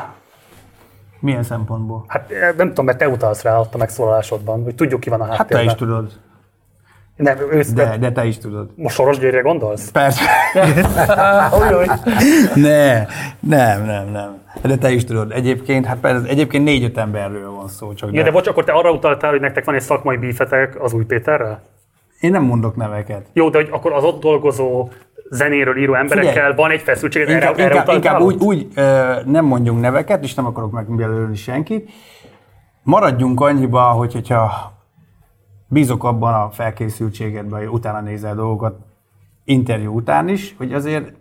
Milyen 1.20 1.42
szempontból? 1.42 2.04
Hát 2.06 2.30
eh, 2.30 2.52
nem 2.56 2.68
tudom, 2.68 2.84
mert 2.84 2.98
te 2.98 3.08
utalsz 3.08 3.42
rá 3.42 3.58
ott 3.58 3.74
a 3.74 3.78
megszólalásodban, 3.78 4.62
hogy 4.62 4.74
tudjuk 4.74 5.00
ki 5.00 5.08
van 5.08 5.20
a 5.20 5.24
Hát 5.24 5.30
te 5.32 5.36
háttérben. 5.36 5.66
is 5.66 5.74
tudod. 5.74 6.12
Nem, 7.16 7.38
ősz, 7.50 7.72
De, 7.72 7.96
de 7.96 8.12
te 8.12 8.24
is 8.24 8.38
tudod. 8.38 8.70
Most 8.76 8.94
Soros 8.94 9.18
Györgyre 9.18 9.40
gondolsz? 9.40 9.90
Persze. 9.90 10.22
ne, 12.54 13.06
nem, 13.40 13.84
nem, 13.84 14.08
nem. 14.08 14.40
De 14.62 14.76
te 14.76 14.90
is 14.90 15.04
tudod. 15.04 15.32
Egyébként, 15.32 15.86
hát 15.86 15.98
persze, 15.98 16.28
egyébként 16.28 16.64
négy-öt 16.64 16.98
emberről 16.98 17.50
van 17.50 17.68
szó. 17.68 17.94
Csak 17.94 18.12
Ja, 18.12 18.22
de 18.22 18.30
bocs, 18.30 18.46
akkor 18.46 18.64
te 18.64 18.72
arra 18.72 18.92
utaltál, 18.92 19.30
hogy 19.30 19.40
nektek 19.40 19.64
van 19.64 19.74
egy 19.74 19.80
szakmai 19.80 20.16
bífetek 20.16 20.82
az 20.82 20.92
új 20.92 21.04
Péterrel? 21.04 21.62
Én 22.22 22.30
nem 22.30 22.42
mondok 22.42 22.76
neveket. 22.76 23.26
Jó, 23.32 23.48
de 23.48 23.58
hogy 23.58 23.68
akkor 23.70 23.92
az 23.92 24.04
ott 24.04 24.20
dolgozó 24.20 24.88
zenéről 25.30 25.76
író 25.76 25.94
emberekkel 25.94 26.32
Figyelj, 26.32 26.54
van 26.54 26.70
egy 26.70 26.80
feszültség, 26.80 27.22
erre, 27.22 27.32
Inkább, 27.32 27.58
erre 27.58 27.62
inkább, 27.64 27.82
utaltál 27.82 27.94
inkább 27.94 28.20
ott? 28.20 28.42
úgy, 28.42 28.42
úgy 28.42 28.68
ö, 28.74 29.14
nem 29.24 29.44
mondjunk 29.44 29.80
neveket, 29.80 30.22
és 30.22 30.34
nem 30.34 30.46
akarok 30.46 30.70
megjelölni 30.70 31.36
senkit. 31.36 31.90
Maradjunk 32.82 33.40
annyiba, 33.40 33.82
hogy, 33.82 34.12
hogyha 34.12 34.72
bízok 35.68 36.04
abban 36.04 36.34
a 36.34 36.50
felkészültségedben, 36.50 37.58
hogy 37.58 37.68
utána 37.68 38.00
nézel 38.00 38.34
dolgokat 38.34 38.78
interjú 39.44 39.94
után 39.94 40.28
is, 40.28 40.54
hogy 40.58 40.72
azért 40.72 41.12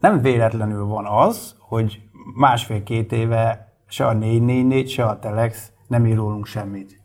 nem 0.00 0.22
véletlenül 0.22 0.84
van 0.84 1.06
az, 1.06 1.56
hogy 1.60 2.00
másfél-két 2.34 3.12
éve 3.12 3.72
se 3.88 4.06
a 4.06 4.12
444, 4.12 4.88
se 4.88 5.04
a 5.04 5.18
Telex 5.18 5.72
nem 5.86 6.06
ír 6.06 6.16
rólunk 6.16 6.46
semmit. 6.46 6.97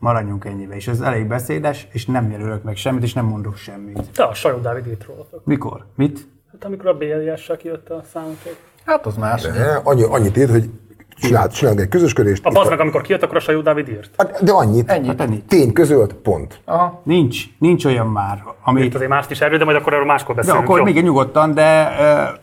Maradjunk 0.00 0.44
ennyibe, 0.44 0.74
és 0.74 0.88
ez 0.88 1.00
elég 1.00 1.26
beszédes, 1.26 1.88
és 1.92 2.06
nem 2.06 2.30
jelölök 2.30 2.62
meg 2.62 2.76
semmit, 2.76 3.02
és 3.02 3.12
nem 3.12 3.24
mondok 3.24 3.56
semmit. 3.56 4.10
Te 4.14 4.24
a 4.24 4.34
Sajó 4.34 4.58
Dávid 4.58 4.86
írt 4.86 5.04
rólatok. 5.04 5.44
Mikor? 5.44 5.86
Mit? 5.94 6.28
Hát 6.52 6.64
amikor 6.64 6.86
a 6.86 6.94
BLS-sel 6.96 7.56
kijött 7.56 7.88
a 7.90 8.02
számotok. 8.12 8.56
Hát 8.84 9.06
az 9.06 9.16
más. 9.16 9.42
De 9.42 9.80
Annyi, 9.84 10.02
annyit 10.02 10.36
írt, 10.36 10.50
hogy 10.50 10.70
csinált, 11.16 11.52
csinálunk 11.52 11.80
egy 11.80 11.88
közösködést. 11.88 12.46
A 12.46 12.50
bazd 12.50 12.70
meg, 12.70 12.80
amikor 12.80 13.00
kijött, 13.02 13.22
akkor 13.22 13.36
a 13.36 13.40
Sajó 13.40 13.60
Dávid 13.60 13.88
írt. 13.88 14.10
Hát, 14.16 14.44
De 14.44 14.52
annyit. 14.52 14.90
Ennyit. 14.90 15.06
Hát 15.06 15.20
ennyit. 15.20 15.44
Tény 15.44 15.72
közölt, 15.72 16.12
pont. 16.12 16.60
Aha. 16.64 17.00
Nincs, 17.04 17.44
nincs 17.58 17.84
olyan 17.84 18.06
már, 18.06 18.44
ami... 18.64 18.82
Itt 18.82 18.94
azért 18.94 19.10
mást 19.10 19.30
is 19.30 19.40
erről, 19.40 19.58
de 19.58 19.64
majd 19.64 19.76
akkor 19.76 19.92
erről 19.92 20.04
máskor 20.06 20.34
De 20.34 20.40
beszélünk. 20.40 20.64
akkor 20.64 20.78
jó? 20.78 20.84
még 20.84 21.02
nyugodtan, 21.02 21.54
de 21.54 21.96
ö, 22.00 22.36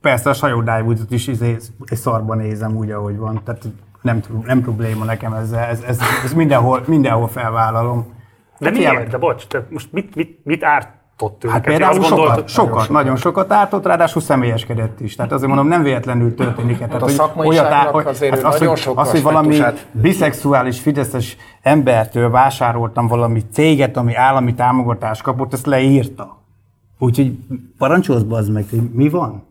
persze 0.00 0.30
a 0.30 0.34
sajó 0.34 0.62
is 1.08 1.26
izé, 1.26 1.56
egy 1.86 1.98
szarban 1.98 2.36
nézem 2.36 2.76
úgy, 2.76 2.90
ahogy 2.90 3.16
van. 3.16 3.40
Tehát 3.44 3.64
nem, 4.06 4.20
nem 4.46 4.60
probléma 4.60 5.04
nekem 5.04 5.32
ezzel. 5.32 5.64
Ez, 5.64 5.82
ez, 5.82 5.98
ez 6.24 6.32
mindenhol, 6.32 6.82
mindenhol 6.86 7.28
felvállalom. 7.28 8.06
De 8.58 8.64
Hát 8.68 8.74
miért? 8.76 8.90
hiába- 8.92 9.10
De 9.10 9.18
bocs, 9.18 9.46
te 9.46 9.66
most 9.70 9.92
mit, 9.92 10.14
mit, 10.14 10.38
mit 10.44 10.64
ártott 10.64 11.44
ő 11.44 11.48
Hát 11.48 11.62
például 11.64 11.90
Azt 11.90 12.02
sokat, 12.02 12.18
gondoltad- 12.18 12.48
sokat, 12.48 12.88
nagyon 12.88 13.16
sokat 13.16 13.52
ártott, 13.52 13.86
ráadásul 13.86 14.22
személyeskedett 14.22 15.00
is. 15.00 15.14
Tehát 15.16 15.32
azért 15.32 15.48
mondom, 15.48 15.68
nem 15.68 15.82
véletlenül 15.82 16.34
történik. 16.34 16.78
Tehát, 16.78 16.94
a 16.94 16.98
hogy 16.98 17.12
szakmaiságnak 17.12 17.72
át- 17.72 17.90
hogy- 17.90 18.06
azért 18.06 18.34
hát 18.34 18.44
az, 18.44 18.52
nagyon 18.52 18.68
hogy, 18.68 18.78
sok 18.78 18.98
az, 18.98 19.10
hogy 19.10 19.22
valami 19.22 19.60
biszexuális 19.92 20.80
fideszes 20.80 21.36
embertől 21.62 22.30
vásároltam 22.30 23.06
valami 23.06 23.42
céget, 23.52 23.96
ami 23.96 24.14
állami 24.14 24.54
támogatást 24.54 25.22
kapott, 25.22 25.52
ezt 25.52 25.66
leírta. 25.66 26.42
Úgyhogy 26.98 27.36
parancsolsz 27.78 28.22
bazd 28.22 28.52
meg, 28.52 28.64
hogy 28.70 28.90
mi 28.92 29.08
van? 29.08 29.45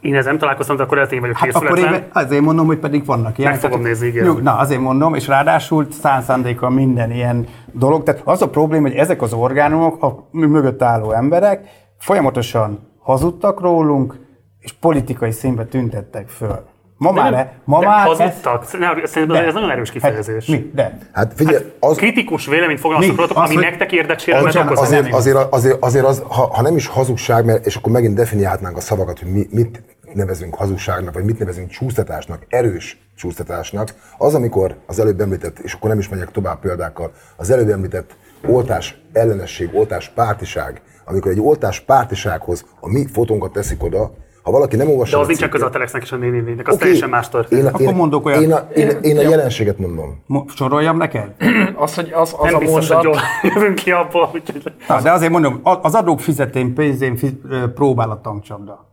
Én 0.00 0.14
ezzel 0.14 0.30
nem 0.30 0.40
találkoztam, 0.40 0.76
de 0.76 0.82
akkor 0.82 1.08
én 1.12 1.20
vagyok 1.20 1.36
Hát 1.36 1.54
akkor 1.54 1.78
én 1.78 2.04
azért 2.12 2.42
mondom, 2.42 2.66
hogy 2.66 2.78
pedig 2.78 3.04
vannak 3.04 3.38
ilyen. 3.38 3.50
Meg 3.50 3.60
fogom 3.60 3.80
nézni, 3.80 4.08
nyug- 4.08 4.42
Na, 4.42 4.56
azért 4.56 4.80
mondom, 4.80 5.14
és 5.14 5.26
ráadásul 5.26 5.86
száz 5.90 6.24
szándékkal 6.24 6.70
minden 6.70 7.10
ilyen 7.10 7.46
dolog. 7.72 8.02
Tehát 8.02 8.20
az 8.24 8.42
a 8.42 8.48
probléma, 8.48 8.88
hogy 8.88 8.96
ezek 8.96 9.22
az 9.22 9.32
orgánumok, 9.32 10.02
a 10.02 10.28
mögött 10.30 10.82
álló 10.82 11.12
emberek 11.12 11.68
folyamatosan 11.98 12.88
hazudtak 12.98 13.60
rólunk, 13.60 14.18
és 14.58 14.72
politikai 14.72 15.30
színbe 15.30 15.64
tüntettek 15.64 16.28
föl. 16.28 16.64
Ma 17.00 17.12
De 17.12 17.20
már, 17.20 17.30
nem- 17.30 17.40
e- 17.40 17.52
ma 17.64 17.80
de 17.80 17.86
már 17.86 18.06
hazudtak. 18.06 18.78
Ne, 18.78 19.06
Szerintem 19.06 19.36
De. 19.36 19.46
ez 19.46 19.54
nagyon 19.54 19.70
erős 19.70 19.90
kifejezés. 19.90 20.46
Hát, 20.46 20.56
mi? 20.58 20.70
De. 20.74 20.98
Hát 21.12 21.32
figyelj, 21.36 21.64
az, 21.80 21.96
Kritikus 21.96 22.46
véleményt 22.46 22.80
fogalmaztak 22.80 23.16
rólatok, 23.16 23.36
ami 23.36 23.54
hogy- 23.54 23.62
nektek 23.62 23.92
érdeksérelmet 23.92 24.54
az, 24.54 24.64
okoz. 24.64 24.78
azért, 24.78 25.12
azért, 25.12 25.36
azért, 25.50 25.76
azért 25.82 26.04
az, 26.04 26.22
ha, 26.28 26.42
ha 26.54 26.62
nem 26.62 26.76
is 26.76 26.86
hazugság, 26.86 27.44
mert, 27.44 27.66
és 27.66 27.76
akkor 27.76 27.92
megint 27.92 28.14
definiálhatnánk 28.14 28.76
a 28.76 28.80
szavakat, 28.80 29.18
hogy 29.18 29.32
mi, 29.32 29.46
mit 29.50 29.82
nevezünk 30.14 30.54
hazugságnak, 30.54 31.14
vagy 31.14 31.24
mit 31.24 31.38
nevezünk 31.38 31.70
csúsztatásnak, 31.70 32.44
erős 32.48 32.98
csúsztatásnak, 33.16 33.88
az, 34.18 34.34
amikor 34.34 34.76
az 34.86 34.98
előbb 35.00 35.20
említett, 35.20 35.58
és 35.58 35.72
akkor 35.72 35.88
nem 35.90 35.98
is 35.98 36.08
megyek 36.08 36.30
tovább 36.30 36.60
példákkal, 36.60 37.12
az 37.36 37.50
előbb 37.50 37.68
említett 37.70 38.16
oltás 38.46 39.00
ellenesség, 39.12 39.70
oltás 39.72 40.08
pártiság, 40.08 40.80
amikor 41.04 41.30
egy 41.30 41.40
oltás 41.40 41.80
pártisághoz 41.80 42.64
a 42.80 42.88
mi 42.88 43.06
fotónkat 43.12 43.52
teszik 43.52 43.82
oda, 43.82 44.12
ha 44.42 44.50
valaki 44.50 44.76
nem 44.76 44.88
olvassa 44.88 45.16
De 45.16 45.22
az 45.22 45.28
a 45.28 45.30
cikket- 45.32 45.50
köze 45.50 45.64
a 45.64 45.70
Telexnek 45.70 46.02
és 46.02 46.12
a 46.12 46.16
444-nek, 46.16 46.66
az 46.66 46.74
Oké, 46.74 46.82
teljesen 46.82 47.08
más 47.08 47.24
Én, 47.24 47.30
történet. 47.30 47.64
a- 47.66 47.68
Akkor 47.68 47.80
én, 47.80 47.94
mondok 47.94 48.26
olyat. 48.26 48.40
én, 48.42 48.52
a, 48.52 48.58
én, 48.74 48.88
én 49.02 49.18
a 49.18 49.20
jelenséget 49.20 49.78
mondom. 49.78 50.22
Mo- 50.26 50.50
Soroljam 50.50 50.96
neked? 50.96 51.34
Az, 51.74 51.94
hogy 51.94 52.10
az, 52.12 52.34
az 52.38 52.44
Nem 52.44 52.54
a 52.54 52.58
biztos, 52.58 52.88
hogy 52.88 53.04
mondat, 53.04 53.22
jól 53.42 53.52
jövünk 53.54 53.74
ki 53.74 53.90
abból, 53.90 54.30
úgyhogy... 54.34 54.62
Na, 54.88 55.00
de 55.02 55.12
azért 55.12 55.32
mondom, 55.32 55.60
a- 55.62 55.78
az 55.82 55.94
adók 55.94 56.20
fizetén 56.20 56.74
pénzén 56.74 57.16
fiz, 57.16 57.32
próbál 57.74 58.10
a 58.10 58.20
tankcsapda. 58.20 58.88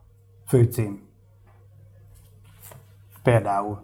főcím. 0.47 0.99
Például. 3.24 3.83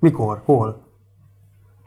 Mikor? 0.00 0.42
Hol? 0.44 0.86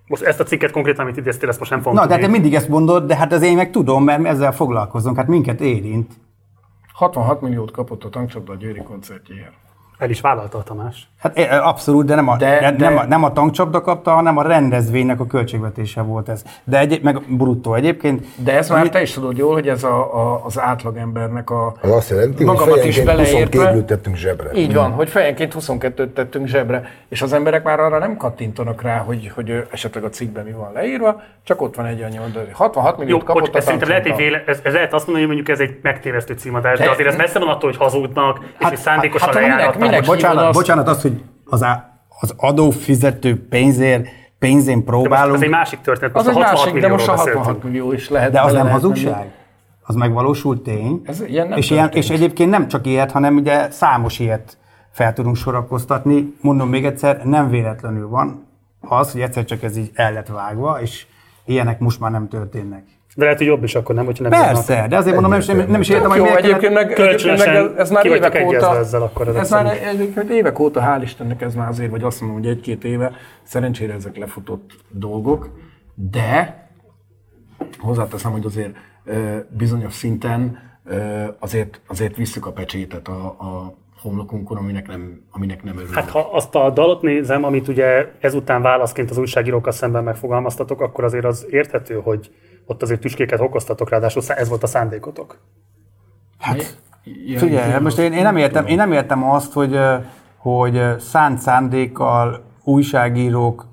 Most 0.07 0.21
ezt 0.23 0.39
a 0.39 0.43
cikket 0.43 0.71
konkrétan, 0.71 1.05
amit 1.05 1.17
idéztél, 1.17 1.49
ezt 1.49 1.59
most 1.59 1.71
nem 1.71 1.79
fogom 1.81 1.93
Na, 1.95 2.01
de 2.05 2.07
tudni. 2.07 2.25
te 2.25 2.31
mindig 2.31 2.53
ezt 2.55 2.67
mondod, 2.67 3.05
de 3.07 3.15
hát 3.15 3.31
az 3.33 3.41
én 3.41 3.55
meg 3.55 3.71
tudom, 3.71 4.03
mert 4.03 4.25
ezzel 4.25 4.53
foglalkozunk, 4.53 5.15
hát 5.15 5.27
minket 5.27 5.61
érint. 5.61 6.13
66 7.01 7.41
milliót 7.41 7.71
kapott 7.71 8.03
a 8.03 8.09
tankcsapda 8.09 8.51
a 8.51 8.55
Győri 8.55 8.81
koncertjéért. 8.81 9.70
El 10.01 10.09
is 10.09 10.21
vállalta 10.21 10.57
a 10.57 10.63
Tamás. 10.63 11.07
Hát 11.19 11.39
abszolút, 11.63 12.05
de 12.05 12.15
nem 12.15 12.27
a, 12.27 12.37
De- 12.37 12.59
de, 12.59 12.71
de- 12.71 12.89
Nem, 12.89 12.97
a, 12.97 13.03
nem 13.05 13.23
a 13.23 13.31
tankcsapda 13.33 13.81
kapta, 13.81 14.11
hanem 14.11 14.37
a 14.37 14.41
rendezvénynek 14.41 15.19
a 15.19 15.25
költségvetése 15.27 16.01
volt 16.01 16.29
ez. 16.29 16.43
De 16.63 16.79
egy, 16.79 16.99
meg 17.03 17.21
bruttó 17.27 17.73
egyébként. 17.73 18.25
De 18.35 18.57
ez 18.57 18.69
már 18.69 18.89
te 18.89 19.01
is 19.01 19.11
tudod 19.13 19.37
jól, 19.37 19.53
hogy 19.53 19.67
ez 19.67 19.83
a, 19.83 20.15
a, 20.15 20.41
az 20.45 20.59
átlagembernek 20.59 21.49
a... 21.49 21.73
Az 21.81 21.91
azt 21.91 22.09
jelenti, 22.09 22.43
hogy 22.43 22.45
magamat 22.45 22.85
is 22.85 22.95
fejenként 22.95 23.19
22 23.19 23.49
beleértve. 23.49 23.71
lőt 23.71 23.85
tettünk 23.85 24.15
zsebre. 24.15 24.51
Így 24.53 24.73
van, 24.73 24.91
hogy 24.91 25.09
fejenként 25.09 25.55
22-t 25.59 26.13
tettünk 26.13 26.47
zsebre, 26.47 26.89
és 27.09 27.21
az 27.21 27.33
emberek 27.33 27.63
már 27.63 27.79
arra 27.79 27.97
nem 27.99 28.17
kattintanak 28.17 28.81
rá, 28.81 28.97
hogy, 28.97 29.31
hogy 29.35 29.67
esetleg 29.71 30.03
a 30.03 30.09
cikkben 30.09 30.43
mi 30.45 30.51
van 30.51 30.71
leírva, 30.73 31.21
csak 31.43 31.61
ott 31.61 31.75
van 31.75 31.85
egy 31.85 32.01
annyi 32.01 32.19
oldal. 32.19 32.47
66 32.53 32.93
Jó, 32.97 33.03
milliót 33.03 33.23
kapott 33.23 33.41
bocs, 33.41 33.53
a 33.53 33.57
ez 33.57 33.63
szerintem 33.63 33.89
lehet, 33.89 34.05
egy 34.05 34.15
véle, 34.15 34.43
ez, 34.47 34.59
ez, 34.63 34.73
lehet 34.73 34.93
azt 34.93 35.07
mondani, 35.07 35.27
hogy 35.27 35.35
mondjuk 35.35 35.57
ez 35.59 35.67
egy 35.67 35.79
megtévesztő 35.81 36.33
címadás, 36.33 36.77
de 36.77 36.83
De- 36.85 36.91
azért 36.91 37.07
ez 37.09 37.15
messze 37.15 37.39
van 37.39 37.47
attól, 37.47 37.69
hogy 37.69 37.79
hazudnak, 37.79 38.39
és 38.59 38.65
hogy 38.67 38.77
szándékosan 38.77 39.33
hát, 39.33 39.39
minek- 39.41 39.77
hívod 39.99 40.15
Bocsánat, 40.15 40.43
azt- 40.43 40.53
bocsánat, 40.57 40.87
az, 40.87 41.01
hogy 41.01 41.23
az, 41.45 41.63
á, 41.63 41.99
az 42.19 42.33
adófizető 42.37 43.47
pénzért, 43.47 44.07
pénzén 44.39 44.83
próbálunk, 44.83 45.35
ez 45.35 45.41
egy 45.41 45.49
másik 45.49 45.81
történet, 45.81 46.15
Az 46.15 46.25
most 46.25 46.37
egy 46.37 46.43
a 46.43 46.45
66 46.45 46.65
másik, 46.65 46.81
de 46.81 46.87
most 46.87 47.07
a 47.07 47.11
millióról 47.11 47.25
66 47.35 47.45
beszéltünk. 47.45 47.63
millió 47.73 47.91
is 47.93 48.09
lehet. 48.09 48.31
de 48.31 48.41
az 48.41 48.53
nem 48.53 48.69
hazugság. 48.69 49.13
menni. 49.15 49.29
Az 49.83 49.95
megvalósult 49.95 50.61
tény. 50.63 51.01
Ez 51.05 51.21
ilyen 51.21 51.47
nem 51.47 51.57
és, 51.57 51.69
ilyen, 51.69 51.89
és 51.93 52.09
egyébként 52.09 52.49
nem 52.49 52.67
csak 52.67 52.85
ilyet, 52.87 53.11
hanem 53.11 53.35
ugye 53.35 53.71
számos 53.71 54.19
ilyet 54.19 54.57
fel 54.91 55.13
tudunk 55.13 55.35
sorakoztatni. 55.35 56.33
Mondom 56.41 56.69
még 56.69 56.85
egyszer, 56.85 57.25
nem 57.25 57.49
véletlenül 57.49 58.07
van 58.09 58.47
az, 58.79 59.11
hogy 59.11 59.21
egyszer 59.21 59.45
csak 59.45 59.63
ez 59.63 59.77
így 59.77 59.91
el 59.93 60.13
lett 60.13 60.27
vágva, 60.27 60.81
és 60.81 61.05
ilyenek 61.45 61.79
most 61.79 61.99
már 61.99 62.11
nem 62.11 62.27
történnek. 62.27 62.83
De 63.15 63.23
lehet, 63.23 63.37
hogy 63.37 63.47
jobb 63.47 63.63
is 63.63 63.75
akkor, 63.75 63.95
nem? 63.95 64.05
Hogyha 64.05 64.29
nem 64.29 64.41
Persze, 64.41 64.85
de 64.89 64.97
azért 64.97 65.13
mondom, 65.13 65.31
nem, 65.31 65.39
is- 65.39 65.45
nem, 65.45 65.65
nem 65.67 65.81
is 65.81 65.89
értem, 65.89 66.09
hogy 66.09 66.21
miért 66.21 66.37
egyébként 66.37 66.73
meg, 66.73 66.99
egyébként 66.99 67.37
meg 67.37 67.55
ez, 67.55 67.71
ez 67.77 67.89
már 67.91 68.05
évek 68.05 68.43
óta, 68.45 68.77
ezzel 68.77 69.01
akkor 69.01 69.27
ezek 69.27 69.41
ez 69.41 69.49
már 69.49 69.77
egyébként 69.83 70.29
évek 70.29 70.59
óta, 70.59 70.81
hál' 70.81 71.01
Istennek 71.03 71.41
ez 71.41 71.55
már 71.55 71.67
azért, 71.67 71.89
vagy 71.91 72.03
azt 72.03 72.21
mondom, 72.21 72.39
hogy 72.39 72.47
egy-két 72.49 72.83
éve, 72.83 73.11
szerencsére 73.43 73.93
ezek 73.93 74.17
lefutott 74.17 74.71
dolgok, 74.89 75.49
de 75.95 76.59
hozzáteszem, 77.79 78.31
hogy 78.31 78.45
azért 78.45 78.75
bizonyos 79.49 79.93
szinten 79.93 80.59
azért, 81.39 81.81
azért 81.87 82.15
visszük 82.15 82.45
a 82.45 82.51
pecsétet 82.51 83.07
a, 83.07 83.25
a 83.25 83.73
homlokunkon, 84.01 84.57
aminek 84.57 84.87
nem, 84.87 85.21
aminek 85.31 85.63
nem 85.63 85.73
örülünk. 85.75 85.95
Hát 85.95 86.09
ha 86.09 86.29
azt 86.33 86.55
a 86.55 86.69
dalot 86.69 87.01
nézem, 87.01 87.43
amit 87.43 87.67
ugye 87.67 88.11
ezután 88.19 88.61
válaszként 88.61 89.09
az 89.09 89.17
újságírókkal 89.17 89.71
szemben 89.71 90.03
megfogalmaztatok, 90.03 90.81
akkor 90.81 91.03
azért 91.03 91.25
az 91.25 91.45
érthető, 91.49 91.99
hogy 92.03 92.31
ott 92.65 92.81
azért 92.81 92.99
tüskéket 92.99 93.39
okoztatok, 93.39 93.89
ráadásul 93.89 94.21
ez 94.27 94.49
volt 94.49 94.63
a 94.63 94.67
szándékotok. 94.67 95.37
Hát, 96.39 96.79
Ilyen 97.03 97.39
Figyelj, 97.39 97.81
most 97.81 97.97
én, 97.97 98.13
én, 98.13 98.23
nem 98.23 98.37
értem, 98.37 98.65
én 98.65 98.75
nem 98.75 98.91
értem 98.91 99.23
azt, 99.23 99.53
hogy, 99.53 99.79
hogy 100.37 100.81
szánt 100.99 101.39
szándékkal 101.39 102.43
újságírók 102.63 103.65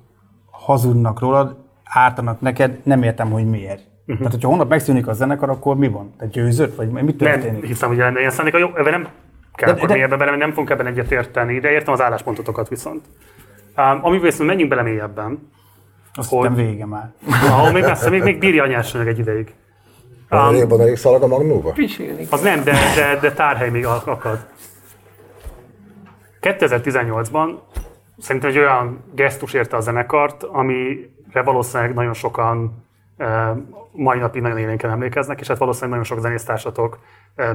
hazudnak 0.51 1.19
rólad, 1.19 1.55
ártanak 1.83 2.41
neked, 2.41 2.79
nem 2.83 3.03
értem, 3.03 3.31
hogy 3.31 3.45
miért. 3.45 3.81
Uh-huh. 3.99 4.17
Tehát, 4.17 4.31
hogyha 4.31 4.47
holnap 4.47 4.69
megszűnik 4.69 5.07
a 5.07 5.13
zenekar, 5.13 5.49
akkor 5.49 5.75
mi 5.75 5.87
van? 5.87 6.13
Te 6.17 6.25
győzött? 6.25 6.75
Vagy 6.75 6.89
mi 6.89 7.01
Nem 7.01 7.17
történik? 7.17 7.65
hiszem, 7.65 7.89
hogy 7.89 7.97
lenne 7.97 8.19
ilyen 8.19 8.31
szándéka. 8.31 8.57
Jó, 8.57 8.67
ebben 8.75 8.91
nem 8.91 9.07
kell 9.53 9.69
De- 9.69 9.75
akkor 9.75 9.87
de- 9.87 9.93
mélyebben 9.93 10.17
bele, 10.17 10.35
nem 10.35 10.49
fogunk 10.49 10.69
ebben 10.69 10.85
egyet 10.85 11.11
érteni, 11.11 11.59
de 11.59 11.69
értem 11.71 11.93
az 11.93 12.01
álláspontotokat 12.01 12.67
viszont. 12.69 13.05
Um, 13.77 13.99
amivel 14.01 14.25
viszont 14.29 14.49
menjünk 14.49 14.69
bele 14.69 14.81
mélyebben, 14.81 15.49
Azt 16.13 16.29
hogy- 16.29 16.55
vége 16.55 16.85
már. 16.85 17.11
ahol 17.49 17.71
még 17.71 17.83
messze, 17.83 18.09
még, 18.09 18.23
még 18.23 18.39
bírja 18.39 18.63
a 18.63 18.67
nyersanyag 18.67 19.07
egy 19.07 19.19
ideig. 19.19 19.53
Van 20.29 20.53
elég, 20.55 20.69
van 20.69 20.81
elég 20.81 20.95
szalag 20.97 21.21
a 21.21 21.27
magnóba? 21.27 21.71
Pisilni. 21.71 22.27
Az 22.29 22.41
nem, 22.41 22.63
de, 22.63 22.71
de, 22.95 23.17
de 23.21 23.31
tárhely 23.33 23.69
még 23.69 23.85
ak- 23.85 24.07
akad. 24.07 24.45
2018-ban 26.41 27.49
szerintem 28.17 28.49
egy 28.49 28.57
olyan 28.57 29.03
gesztus 29.15 29.53
érte 29.53 29.75
a 29.77 29.79
zenekart, 29.79 30.43
amire 30.43 31.41
valószínűleg 31.43 31.93
nagyon 31.93 32.13
sokan 32.13 32.83
mai 33.91 34.19
napig 34.19 34.41
nagyon 34.41 34.57
élénken 34.57 34.89
emlékeznek, 34.91 35.39
és 35.39 35.47
hát 35.47 35.57
valószínűleg 35.57 35.89
nagyon 35.89 36.05
sok 36.05 36.19
zenésztársatok 36.19 36.99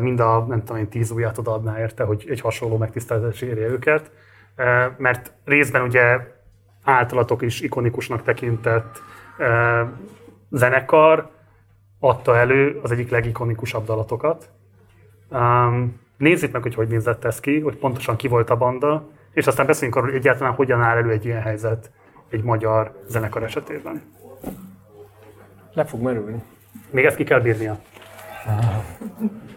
mind 0.01 0.21
a, 0.21 0.45
nem 0.49 0.59
tudom 0.59 0.77
én, 0.77 0.89
tíz 0.89 1.11
ujját 1.11 1.39
odaadná 1.39 1.79
érte, 1.79 2.05
hogy 2.05 2.25
egy 2.29 2.41
hasonló 2.41 2.77
megtiszteltetés 2.77 3.41
érje 3.41 3.67
őket. 3.67 4.11
Mert 4.97 5.33
részben 5.45 5.83
ugye 5.83 6.19
általatok 6.85 7.43
is 7.43 7.61
ikonikusnak 7.61 8.23
tekintett 8.23 9.03
eh, 9.39 9.89
zenekar 10.51 11.31
adta 11.99 12.37
elő 12.37 12.81
az 12.83 12.91
egyik 12.93 13.11
legikonikusabb 13.11 13.85
dalatokat. 13.85 14.49
Um, 15.31 16.01
nézzük 16.17 16.53
meg, 16.53 16.63
hogy 16.63 16.75
hogy 16.75 16.89
nézett 16.89 17.25
ez 17.25 17.41
ki, 17.41 17.61
hogy 17.61 17.77
pontosan 17.77 18.17
ki 18.17 18.29
volt 18.29 18.51
a 18.51 18.57
banda, 18.57 19.09
és 19.33 19.47
aztán 19.47 19.67
beszéljünk 19.67 19.97
arról, 19.97 20.11
hogy 20.11 20.19
egyáltalán 20.19 20.53
hogyan 20.53 20.83
áll 20.83 20.97
elő 20.97 21.11
egy 21.11 21.25
ilyen 21.25 21.41
helyzet 21.41 21.91
egy 22.29 22.43
magyar 22.43 23.03
zenekar 23.07 23.43
esetében. 23.43 24.03
Le 25.73 25.85
fog 25.85 26.03
merülni. 26.03 26.43
Még 26.91 27.05
ezt 27.05 27.17
ki 27.17 27.25
kell 27.25 27.41
bírnia. 27.41 27.79
Extreme 28.45 28.83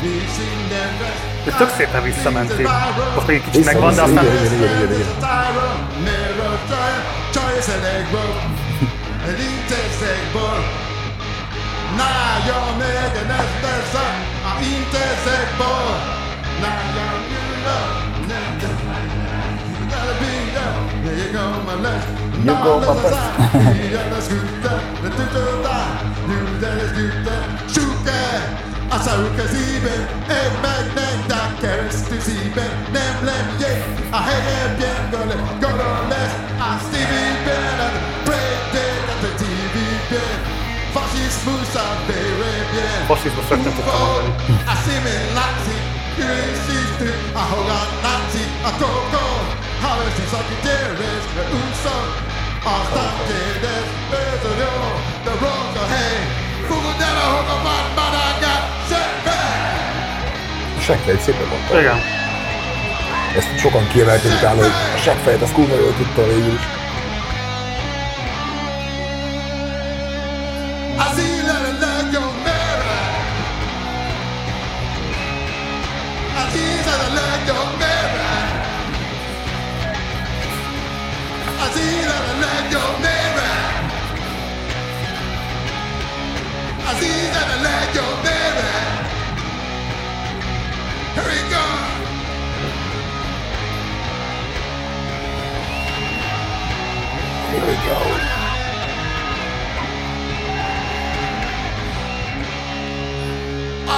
mi 0.00 0.08
minden 0.38 0.98
vesz, 0.98 1.46
Ez 1.46 1.54
tök 1.56 1.70
szépen 1.76 2.02
visszamentél. 2.02 2.70
Most 3.14 3.26
még 3.26 3.36
egy 3.36 3.50
kicsit 3.50 3.64
megvan, 3.64 3.94
de 3.94 4.02
aztán... 4.02 4.24
igen, 4.24 4.34
igen, 4.34 4.52
igen, 4.52 4.76
igen, 4.76 4.92
igen. 4.92 5.06
När 11.96 12.48
jag 12.48 12.78
med 12.78 13.12
en 13.20 13.28
nästan 13.28 14.14
har 14.44 14.58
inte 14.60 15.02
sett 15.24 15.58
på 15.58 15.72
När 16.62 16.84
jag 16.98 17.16
bjuder 17.28 18.06
You 22.46 22.54
go 22.54 22.80
my 22.80 23.02
best. 23.02 23.26
You 23.36 23.96
Nämligen, 32.92 33.82
jag 34.10 34.18
hänger 34.18 34.78
bjängole, 34.78 35.34
går 35.60 35.78
och 35.78 36.08
läs 36.10 36.34
Asti 36.60 36.98
vid 36.98 37.44
benen 37.46 38.15
veszi 50.06 50.24
szakítérés 50.34 51.24
De 51.36 51.44
úszok 51.60 52.08
Aztán 52.76 53.14
kérdez 53.28 53.88
jó 54.62 54.74
De 55.24 55.32
rossz 55.42 55.76
a 55.82 55.86
hely 55.92 56.20
Fogod 56.68 57.00
el 57.08 57.16
ahol 57.24 57.46
a 57.54 57.58
vad 57.64 57.86
madágát 57.98 58.64
Szebbe 58.88 59.40
Seggfejt 60.80 61.20
szépen 61.20 61.46
mondta. 61.48 61.80
Igen. 61.80 61.98
Ezt 63.36 63.58
sokan 63.58 63.88
kiemelték 63.88 64.32
utána, 64.32 64.60
hogy 64.60 64.72
a 64.96 64.98
seggfejt 64.98 65.42
az 65.42 65.52
kurva 65.52 65.74
jól 65.74 65.94
tudta 65.96 66.22
végül 66.22 66.54
is. 66.54 66.75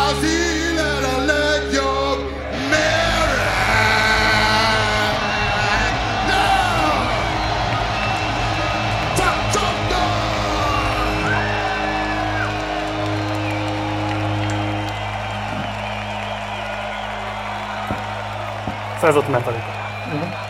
Az 0.09 0.23
a 1.05 1.19
legjobb 1.25 2.19
No! 2.71 2.87
Szóval 18.95 19.11
ez 19.11 19.17
ott 19.17 19.29
Metallica. 19.29 19.65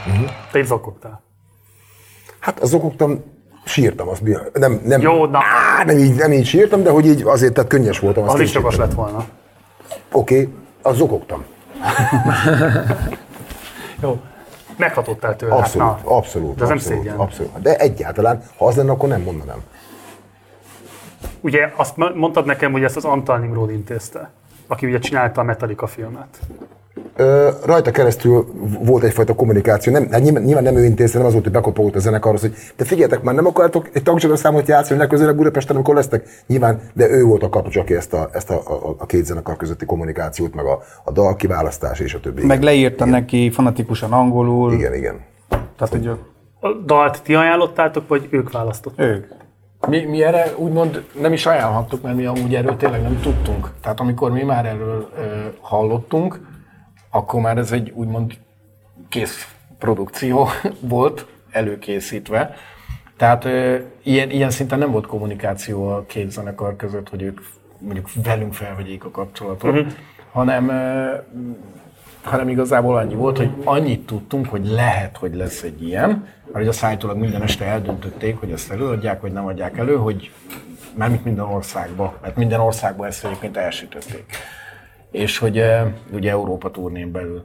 Uh-huh. 0.07 0.31
Te 0.53 0.59
itt 0.59 0.67
zokogtál. 0.67 1.23
Hát 2.39 2.61
az 2.61 2.75
okoktam, 2.75 3.25
sírtam, 3.65 4.09
azt 4.09 4.23
nem, 4.53 4.81
nem, 4.85 5.01
Jó, 5.01 5.27
na. 5.27 5.39
Á, 5.39 5.85
nem, 5.85 5.99
így, 5.99 6.15
nem 6.15 6.33
így 6.33 6.47
sírtam, 6.47 6.83
de 6.83 6.91
hogy 6.91 7.07
így 7.07 7.23
azért, 7.23 7.53
tehát 7.53 7.71
könnyes 7.71 7.99
voltam. 7.99 8.25
azt 8.25 8.35
Az 8.35 8.41
is 8.41 8.53
jogos 8.53 8.77
lett 8.77 8.93
volna. 8.93 9.27
Oké, 10.13 10.41
okay, 10.41 10.55
az 10.83 10.97
zokogtam. 10.97 11.45
Jó. 14.03 14.21
Meghatottál 14.77 15.37
tőle. 15.37 15.55
Abszolút, 15.55 15.89
hát, 15.89 16.05
na. 16.05 16.11
abszolút. 16.11 16.57
De 16.57 16.63
ez 16.63 16.69
nem 16.69 16.77
abszolút, 16.77 16.99
szégyen. 16.99 17.17
abszolút. 17.17 17.61
De 17.61 17.77
egyáltalán, 17.77 18.43
ha 18.57 18.67
az 18.67 18.77
lenne, 18.77 18.91
akkor 18.91 19.09
nem 19.09 19.23
mondanám. 19.23 19.63
Ugye 21.41 21.73
azt 21.77 21.97
mondtad 21.97 22.45
nekem, 22.45 22.73
hogy 22.73 22.85
ezt 22.85 22.97
az 22.97 23.05
Antal 23.05 23.39
Nimrod 23.39 23.71
intézte, 23.71 24.31
aki 24.67 24.87
ugye 24.87 24.99
csinálta 24.99 25.41
a 25.41 25.45
Metallica 25.45 25.87
filmet. 25.87 26.39
Rajta 27.65 27.91
keresztül 27.91 28.47
volt 28.85 29.03
egyfajta 29.03 29.35
kommunikáció, 29.35 29.93
nem, 29.93 30.09
hát 30.11 30.23
nyilván, 30.23 30.43
nyilván 30.43 30.63
nem 30.63 30.77
ő 30.77 30.85
intézte, 30.85 31.19
nem 31.19 31.27
az 31.27 31.33
volt, 31.33 31.45
hogy 31.45 31.53
bekopogott 31.53 31.95
a 31.95 31.99
zenekarhoz, 31.99 32.41
hogy 32.41 32.55
te 32.77 32.85
figyeljetek 32.85 33.23
már, 33.23 33.35
nem 33.35 33.47
akartok 33.47 33.89
egy 33.93 34.03
tagcsoda 34.03 34.37
számot 34.37 34.69
játszani 34.69 34.99
legközelebb 35.01 35.37
Budapesten, 35.37 35.77
amikor 35.77 35.95
lesztek? 35.95 36.29
Nyilván, 36.47 36.81
de 36.93 37.09
ő 37.11 37.25
volt 37.25 37.43
a 37.43 37.49
kapucs, 37.49 37.77
aki 37.77 37.95
ezt 37.95 38.13
a, 38.13 38.29
ezt 38.33 38.51
a, 38.51 38.55
a, 38.55 38.95
a 38.99 39.07
két 39.07 39.25
zenekar 39.25 39.57
közötti 39.57 39.85
kommunikációt, 39.85 40.55
meg 40.55 40.65
a, 40.65 40.83
a 41.05 41.13
dal 41.13 41.37
kiválasztás 41.37 42.01
és 42.01 42.15
a 42.15 42.21
többi. 42.21 42.47
Meg 42.47 42.63
leírta 42.63 43.05
neki 43.05 43.51
fanatikusan 43.51 44.13
angolul. 44.13 44.73
Igen, 44.73 44.95
igen. 44.95 45.21
Tehát, 45.49 45.89
hogy 45.89 46.07
A 46.61 46.73
dalt 46.87 47.23
ti 47.23 47.35
ajánlottátok, 47.35 48.09
vagy 48.09 48.29
ők 48.31 48.53
választották? 48.53 49.07
ők. 49.07 49.27
Mi, 49.89 50.05
mi 50.05 50.23
erre 50.23 50.53
úgymond 50.57 51.05
nem 51.21 51.33
is 51.33 51.47
ajánlhattuk, 51.47 52.03
mert 52.03 52.17
mi 52.17 52.27
amúgy 52.27 52.55
erről 52.55 52.77
tényleg 52.77 53.03
nem 53.03 53.21
tudtunk. 53.21 53.71
Tehát 53.83 54.01
amikor 54.01 54.31
mi 54.31 54.43
már 54.43 54.67
erről 54.67 55.09
ö, 55.17 55.23
hallottunk, 55.61 56.41
akkor 57.19 57.41
már 57.41 57.59
ez 57.59 57.73
egy 57.73 57.91
úgymond 57.95 58.33
kész 59.09 59.55
produkció 59.79 60.49
volt, 60.81 61.27
előkészítve. 61.51 62.55
Tehát 63.17 63.45
ö, 63.45 63.77
ilyen, 64.03 64.31
ilyen 64.31 64.51
szinten 64.51 64.79
nem 64.79 64.91
volt 64.91 65.07
kommunikáció 65.07 65.89
a 65.89 66.05
két 66.07 66.31
zenekar 66.31 66.77
között, 66.77 67.09
hogy 67.09 67.23
ők 67.23 67.41
mondjuk 67.79 68.09
velünk 68.25 68.55
felvegyék 68.55 69.05
a 69.05 69.11
kapcsolatot, 69.11 69.73
Mhm. 69.73 69.89
hanem, 70.33 70.69
ö, 70.69 71.15
hanem 72.23 72.49
igazából 72.49 72.97
annyi 72.97 73.15
volt, 73.15 73.37
hogy 73.37 73.51
annyit 73.65 74.07
tudtunk, 74.07 74.47
hogy 74.49 74.67
lehet, 74.67 75.17
hogy 75.17 75.35
lesz 75.35 75.63
egy 75.63 75.83
ilyen, 75.87 76.09
mert 76.45 76.57
hogy 76.57 76.69
a 76.69 76.73
szájtólag 76.73 77.17
minden 77.17 77.43
este 77.43 77.65
eldöntötték, 77.65 78.37
hogy 78.37 78.51
ezt 78.51 78.71
előadják, 78.71 79.21
vagy 79.21 79.33
nem 79.33 79.47
adják 79.47 79.79
elő, 79.79 79.97
hogy 79.97 80.31
mármint 80.95 81.25
minden 81.25 81.45
országba, 81.45 82.19
mert 82.23 82.37
minden 82.37 82.61
országban 82.61 83.07
ezt 83.07 83.25
egyébként 83.25 83.57
elsütötték. 83.57 84.25
És 85.11 85.39
hogy 85.39 85.65
ugye 86.13 86.31
Európa 86.31 86.71
turnén 86.71 87.13
belül. 87.13 87.45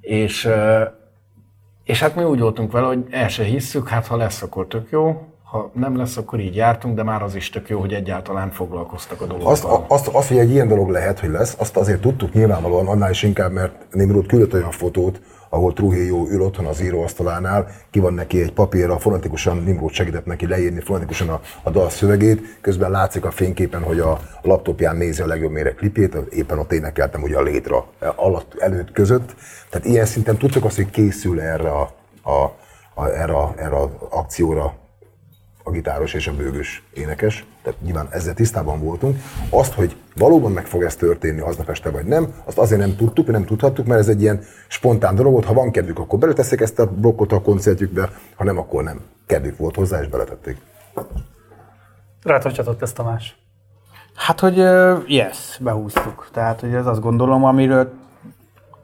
És, 0.00 0.48
és 1.84 2.00
hát 2.00 2.16
mi 2.16 2.24
úgy 2.24 2.40
voltunk 2.40 2.72
vele, 2.72 2.86
hogy 2.86 3.04
el 3.10 3.28
se 3.28 3.44
hisszük, 3.44 3.88
hát 3.88 4.06
ha 4.06 4.16
lesz, 4.16 4.42
akkor 4.42 4.66
tök 4.66 4.90
jó, 4.90 5.31
ha 5.52 5.70
nem 5.74 5.96
lesz, 5.96 6.16
akkor 6.16 6.40
így 6.40 6.54
jártunk, 6.54 6.96
de 6.96 7.02
már 7.02 7.22
az 7.22 7.34
is 7.34 7.50
tök 7.50 7.68
jó, 7.68 7.80
hogy 7.80 7.92
egyáltalán 7.92 8.50
foglalkoztak 8.50 9.20
a 9.20 9.26
dolgokkal. 9.26 9.52
Azt, 9.52 9.64
azt, 9.88 10.08
azt, 10.08 10.28
hogy 10.28 10.38
egy 10.38 10.50
ilyen 10.50 10.68
dolog 10.68 10.88
lehet, 10.88 11.20
hogy 11.20 11.30
lesz, 11.30 11.54
azt 11.58 11.76
azért 11.76 12.00
tudtuk 12.00 12.32
nyilvánvalóan, 12.32 12.86
annál 12.86 13.10
is 13.10 13.22
inkább, 13.22 13.52
mert 13.52 13.74
Nimrod 13.90 14.26
küldött 14.26 14.54
olyan 14.54 14.70
fotót, 14.70 15.20
ahol 15.48 15.72
Trujillo 15.72 16.26
ül 16.28 16.42
otthon 16.42 16.66
az 16.66 16.82
íróasztalánál, 16.82 17.68
ki 17.90 17.98
van 17.98 18.14
neki 18.14 18.42
egy 18.42 18.52
papírra, 18.52 18.98
fonetikusan 18.98 19.56
Nimrod 19.56 19.90
segített 19.90 20.26
neki 20.26 20.46
leírni 20.46 20.80
fonetikusan 20.80 21.28
a, 21.28 21.40
a 21.62 21.70
dal 21.70 21.90
szövegét, 21.90 22.58
közben 22.60 22.90
látszik 22.90 23.24
a 23.24 23.30
fényképen, 23.30 23.82
hogy 23.82 24.00
a 24.00 24.18
laptopján 24.42 24.96
nézi 24.96 25.22
a 25.22 25.26
legjobb 25.26 25.50
mére 25.50 25.74
klipjét, 25.74 26.14
éppen 26.30 26.58
ott 26.58 26.72
énekeltem 26.72 27.22
ugye 27.22 27.36
a 27.36 27.42
létra 27.42 27.86
alatt, 28.16 28.54
előtt 28.58 28.92
között. 28.92 29.34
Tehát 29.70 29.86
ilyen 29.86 30.06
szinten 30.06 30.36
tudtuk 30.36 30.64
azt, 30.64 30.76
hogy 30.76 30.90
készül 30.90 31.40
erre 31.40 31.70
a, 31.70 31.90
a, 32.22 32.54
a, 32.94 33.06
erre, 33.06 33.34
erre 33.56 33.76
az 33.76 33.88
akcióra 34.10 34.80
a 35.62 35.70
gitáros 35.70 36.14
és 36.14 36.26
a 36.26 36.32
bőgös 36.32 36.82
énekes, 36.94 37.46
tehát 37.62 37.80
nyilván 37.80 38.08
ezzel 38.10 38.34
tisztában 38.34 38.80
voltunk. 38.80 39.16
Azt, 39.50 39.72
hogy 39.72 39.96
valóban 40.16 40.52
meg 40.52 40.66
fog 40.66 40.82
ez 40.82 40.96
történni 40.96 41.40
aznap 41.40 41.68
este 41.68 41.90
vagy 41.90 42.04
nem, 42.04 42.34
azt 42.44 42.58
azért 42.58 42.80
nem 42.80 42.96
tudtuk, 42.96 43.26
nem 43.26 43.44
tudhattuk, 43.44 43.86
mert 43.86 44.00
ez 44.00 44.08
egy 44.08 44.20
ilyen 44.20 44.40
spontán 44.68 45.14
dolog 45.14 45.32
volt. 45.32 45.44
Ha 45.44 45.54
van 45.54 45.70
kedvük, 45.70 45.98
akkor 45.98 46.18
beleteszik 46.18 46.60
ezt 46.60 46.78
a 46.78 46.86
blokkot 46.86 47.32
a 47.32 47.40
koncertjükbe, 47.40 48.10
ha 48.34 48.44
nem, 48.44 48.58
akkor 48.58 48.82
nem. 48.82 49.00
Kedvük 49.26 49.56
volt 49.56 49.74
hozzá, 49.74 50.00
és 50.00 50.08
beletették. 50.08 50.56
Rád 52.22 52.42
hogy 52.42 52.52
csatolt 52.52 52.82
ezt 52.82 52.94
Tamás? 52.94 53.36
Hát, 54.14 54.40
hogy 54.40 54.56
yes, 55.06 55.58
behúztuk. 55.60 56.28
Tehát, 56.32 56.60
hogy 56.60 56.74
ez 56.74 56.86
azt 56.86 57.00
gondolom, 57.00 57.44
amiről, 57.44 57.92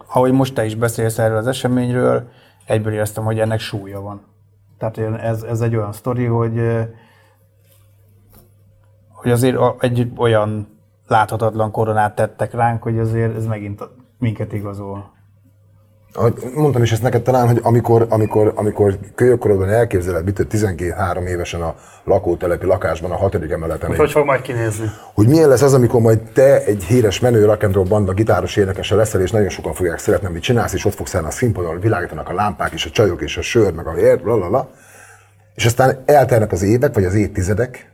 ahogy 0.06 0.32
most 0.32 0.54
te 0.54 0.64
is 0.64 0.74
beszélsz 0.74 1.18
erről 1.18 1.36
az 1.36 1.46
eseményről, 1.46 2.28
egyből 2.66 2.92
éreztem, 2.92 3.24
hogy 3.24 3.38
ennek 3.38 3.60
súlya 3.60 4.00
van. 4.00 4.22
Tehát 4.78 4.98
ez, 4.98 5.42
ez 5.42 5.60
egy 5.60 5.76
olyan 5.76 5.92
sztori, 5.92 6.24
hogy, 6.24 6.60
hogy 9.08 9.30
azért 9.30 9.56
egy 9.78 10.12
olyan 10.16 10.78
láthatatlan 11.06 11.70
koronát 11.70 12.14
tettek 12.14 12.52
ránk, 12.52 12.82
hogy 12.82 12.98
azért 12.98 13.36
ez 13.36 13.46
megint 13.46 13.88
minket 14.18 14.52
igazol. 14.52 15.16
Ahogy 16.18 16.34
mondtam 16.54 16.82
is 16.82 16.92
ezt 16.92 17.02
neked 17.02 17.22
talán, 17.22 17.46
hogy 17.46 17.60
amikor, 17.62 18.06
amikor, 18.08 18.52
amikor 18.54 18.98
kölyökkorodban 19.14 19.68
elképzeled, 19.68 20.24
mit 20.24 20.46
12-3 20.50 21.26
évesen 21.26 21.60
a 21.60 21.74
lakótelepi 22.04 22.66
lakásban, 22.66 23.10
a 23.10 23.16
hatodik 23.16 23.50
emeleten, 23.50 23.88
Hogy, 23.88 23.98
hogy 23.98 24.10
fog 24.10 24.24
majd 24.24 24.40
kinézni? 24.40 24.90
hogy 25.14 25.28
milyen 25.28 25.48
lesz 25.48 25.62
az, 25.62 25.74
amikor 25.74 26.00
majd 26.00 26.18
te 26.18 26.64
egy 26.64 26.84
híres 26.84 27.20
menő 27.20 27.44
rock 27.44 27.62
and 27.62 27.74
roll 27.74 27.84
banda 27.84 28.12
gitáros 28.12 28.56
énekese 28.56 28.94
leszel, 28.94 29.20
és 29.20 29.30
nagyon 29.30 29.48
sokan 29.48 29.72
fogják 29.74 29.98
szeretni, 29.98 30.26
amit 30.26 30.42
csinálsz, 30.42 30.72
és 30.72 30.84
ott 30.84 30.94
fogsz 30.94 31.14
állni 31.14 31.26
a 31.26 31.30
színpadon, 31.30 31.80
világítanak 31.80 32.28
a 32.28 32.34
lámpák, 32.34 32.72
és 32.72 32.86
a 32.86 32.90
csajok, 32.90 33.22
és 33.22 33.36
a 33.36 33.42
sör, 33.42 33.72
meg 33.72 33.86
a 33.86 33.96
ér, 33.96 34.20
lalala. 34.24 34.70
És 35.54 35.64
aztán 35.64 36.02
eltelnek 36.06 36.52
az 36.52 36.62
évek, 36.62 36.94
vagy 36.94 37.04
az 37.04 37.14
évtizedek, 37.14 37.92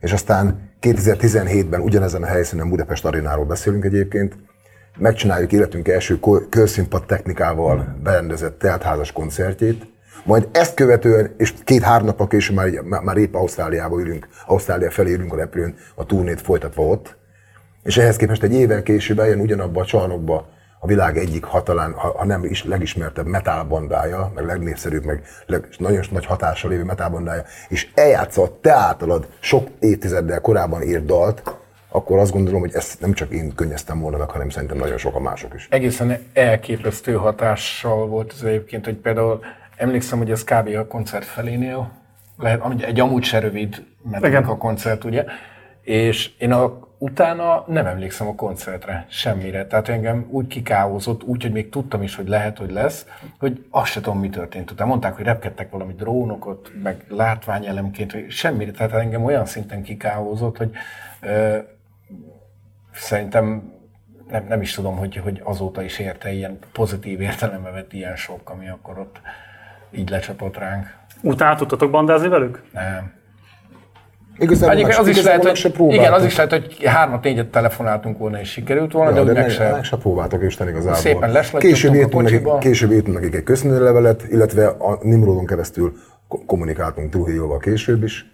és 0.00 0.12
aztán 0.12 0.70
2017-ben 0.80 1.80
ugyanezen 1.80 2.22
a 2.22 2.26
helyszínen 2.26 2.68
Budapest 2.68 3.04
arénáról 3.04 3.44
beszélünk 3.44 3.84
egyébként, 3.84 4.34
megcsináljuk 4.98 5.52
életünk 5.52 5.88
első 5.88 6.18
körszínpad 6.48 7.06
technikával 7.06 7.96
berendezett 8.02 8.58
teltházas 8.58 9.12
koncertjét, 9.12 9.90
majd 10.24 10.48
ezt 10.52 10.74
követően, 10.74 11.34
és 11.36 11.54
két-három 11.64 12.06
nappal 12.06 12.26
később 12.26 12.56
már, 12.56 13.00
már, 13.02 13.16
épp 13.16 13.34
Ausztráliába 13.34 14.00
ülünk, 14.00 14.28
Ausztrália 14.46 14.90
felé 14.90 15.12
ülünk 15.12 15.32
a 15.32 15.36
repülőn, 15.36 15.74
a 15.94 16.06
turnét 16.06 16.40
folytatva 16.40 16.82
ott, 16.82 17.16
és 17.82 17.96
ehhez 17.96 18.16
képest 18.16 18.42
egy 18.42 18.54
évvel 18.54 18.82
később 18.82 19.18
eljön 19.18 19.40
ugyanabba 19.40 19.80
a 19.80 19.84
csarnokba 19.84 20.48
a 20.80 20.86
világ 20.86 21.16
egyik 21.16 21.44
hatalán, 21.44 21.92
ha, 21.92 22.24
nem 22.24 22.44
is 22.44 22.64
legismertebb 22.64 23.26
metal 23.26 23.64
bandája, 23.64 24.32
meg 24.34 24.44
legnépszerűbb, 24.44 25.04
meg 25.04 25.22
leg, 25.46 25.68
nagyon 25.78 26.04
nagy 26.10 26.26
hatással 26.26 26.70
lévő 26.70 26.84
metal 26.84 27.08
bandája, 27.08 27.44
és 27.68 27.90
eljátsza 27.94 28.42
a 28.42 28.58
te 28.60 28.72
általad 28.72 29.28
sok 29.40 29.68
évtizeddel 29.78 30.40
korábban 30.40 30.82
írt 30.82 31.04
dalt, 31.04 31.42
akkor 31.92 32.18
azt 32.18 32.32
gondolom, 32.32 32.60
hogy 32.60 32.74
ezt 32.74 33.00
nem 33.00 33.12
csak 33.12 33.32
én 33.32 33.54
könnyeztem 33.54 34.00
volna 34.00 34.16
meg, 34.16 34.30
hanem 34.30 34.48
szerintem 34.48 34.78
nagyon 34.78 34.98
sokan 34.98 35.22
mások 35.22 35.54
is. 35.54 35.66
egészen 35.70 36.18
elképesztő 36.32 37.12
hatással 37.12 38.06
volt 38.06 38.32
ez 38.32 38.42
egyébként, 38.42 38.84
hogy 38.84 38.96
például 38.96 39.40
emlékszem, 39.76 40.18
hogy 40.18 40.30
ez 40.30 40.44
kb. 40.44 40.76
a 40.76 40.86
koncert 40.86 41.24
felénél, 41.24 41.90
lehet, 42.38 42.82
egy 42.82 43.00
amúgy 43.00 43.24
se 43.24 43.38
rövid, 43.38 43.84
mert 44.10 44.26
Igen. 44.26 44.44
a 44.44 44.56
koncert, 44.56 45.04
ugye, 45.04 45.24
és 45.82 46.30
én 46.38 46.52
a, 46.52 46.88
utána 46.98 47.64
nem 47.66 47.86
emlékszem 47.86 48.26
a 48.26 48.34
koncertre, 48.34 49.06
semmire. 49.08 49.66
Tehát 49.66 49.88
engem 49.88 50.26
úgy 50.30 50.46
kikáozott, 50.46 51.22
úgy, 51.22 51.42
hogy 51.42 51.52
még 51.52 51.68
tudtam 51.68 52.02
is, 52.02 52.16
hogy 52.16 52.28
lehet, 52.28 52.58
hogy 52.58 52.70
lesz, 52.70 53.06
hogy 53.38 53.64
azt 53.70 53.90
se 53.90 54.00
tudom, 54.00 54.18
mi 54.18 54.28
történt. 54.28 54.70
Utána 54.70 54.90
mondták, 54.90 55.14
hogy 55.16 55.24
repkedtek 55.24 55.70
valami 55.70 55.92
drónokot, 55.92 56.70
meg 56.82 57.04
látványelemként, 57.08 58.12
hogy 58.12 58.30
semmire. 58.30 58.70
Tehát 58.70 58.92
engem 58.92 59.24
olyan 59.24 59.46
szinten 59.46 59.82
kikáozott, 59.82 60.56
hogy 60.56 60.70
ö, 61.20 61.58
szerintem 62.92 63.72
nem, 64.28 64.44
nem 64.48 64.60
is 64.60 64.74
tudom, 64.74 64.96
hogy, 64.96 65.16
hogy 65.16 65.40
azóta 65.44 65.82
is 65.82 65.98
érte 65.98 66.32
ilyen 66.32 66.58
pozitív 66.72 67.20
értelembe 67.20 67.70
vett 67.70 67.92
ilyen 67.92 68.16
sok, 68.16 68.50
ami 68.50 68.68
akkor 68.68 68.98
ott 68.98 69.20
így 69.90 70.10
lecsapott 70.10 70.58
ránk. 70.58 70.86
Utána 71.20 71.54
tudtatok 71.54 71.90
bandázni 71.90 72.28
velük? 72.28 72.62
Nem. 72.72 73.12
Igazából 74.38 74.74
Egyébként 74.74 74.98
az 74.98 75.08
is 75.08 75.22
lehet, 75.22 75.44
hogy, 75.44 75.92
igen, 75.92 76.12
az 76.12 76.24
is 76.24 76.36
lehet, 76.36 76.52
hogy 76.52 76.84
hármat, 76.84 77.22
négyet 77.24 77.46
telefonáltunk 77.46 78.18
volna 78.18 78.40
és 78.40 78.50
sikerült 78.50 78.92
volna, 78.92 79.10
Ja, 79.10 79.24
de, 79.24 79.32
de 79.32 79.32
meg 79.32 79.42
meg, 79.42 79.50
se. 79.50 79.70
meg 79.70 79.84
se 79.84 79.96
próbáltak 79.96 80.42
Isten 80.42 80.68
igazából. 80.68 80.94
Szépen 80.94 81.44
később 81.58 81.94
írtunk, 81.94 82.30
nekik, 82.30 82.58
később 82.58 82.90
írtunk 82.90 83.16
nekik 83.16 83.34
egy 83.34 83.42
köszönőlevelet, 83.42 84.24
illetve 84.30 84.66
a 84.66 84.98
Nimrodon 85.02 85.46
keresztül 85.46 85.92
ko- 86.28 86.44
kommunikáltunk 86.46 87.10
Trujilloval 87.10 87.58
később 87.58 88.02
is, 88.02 88.26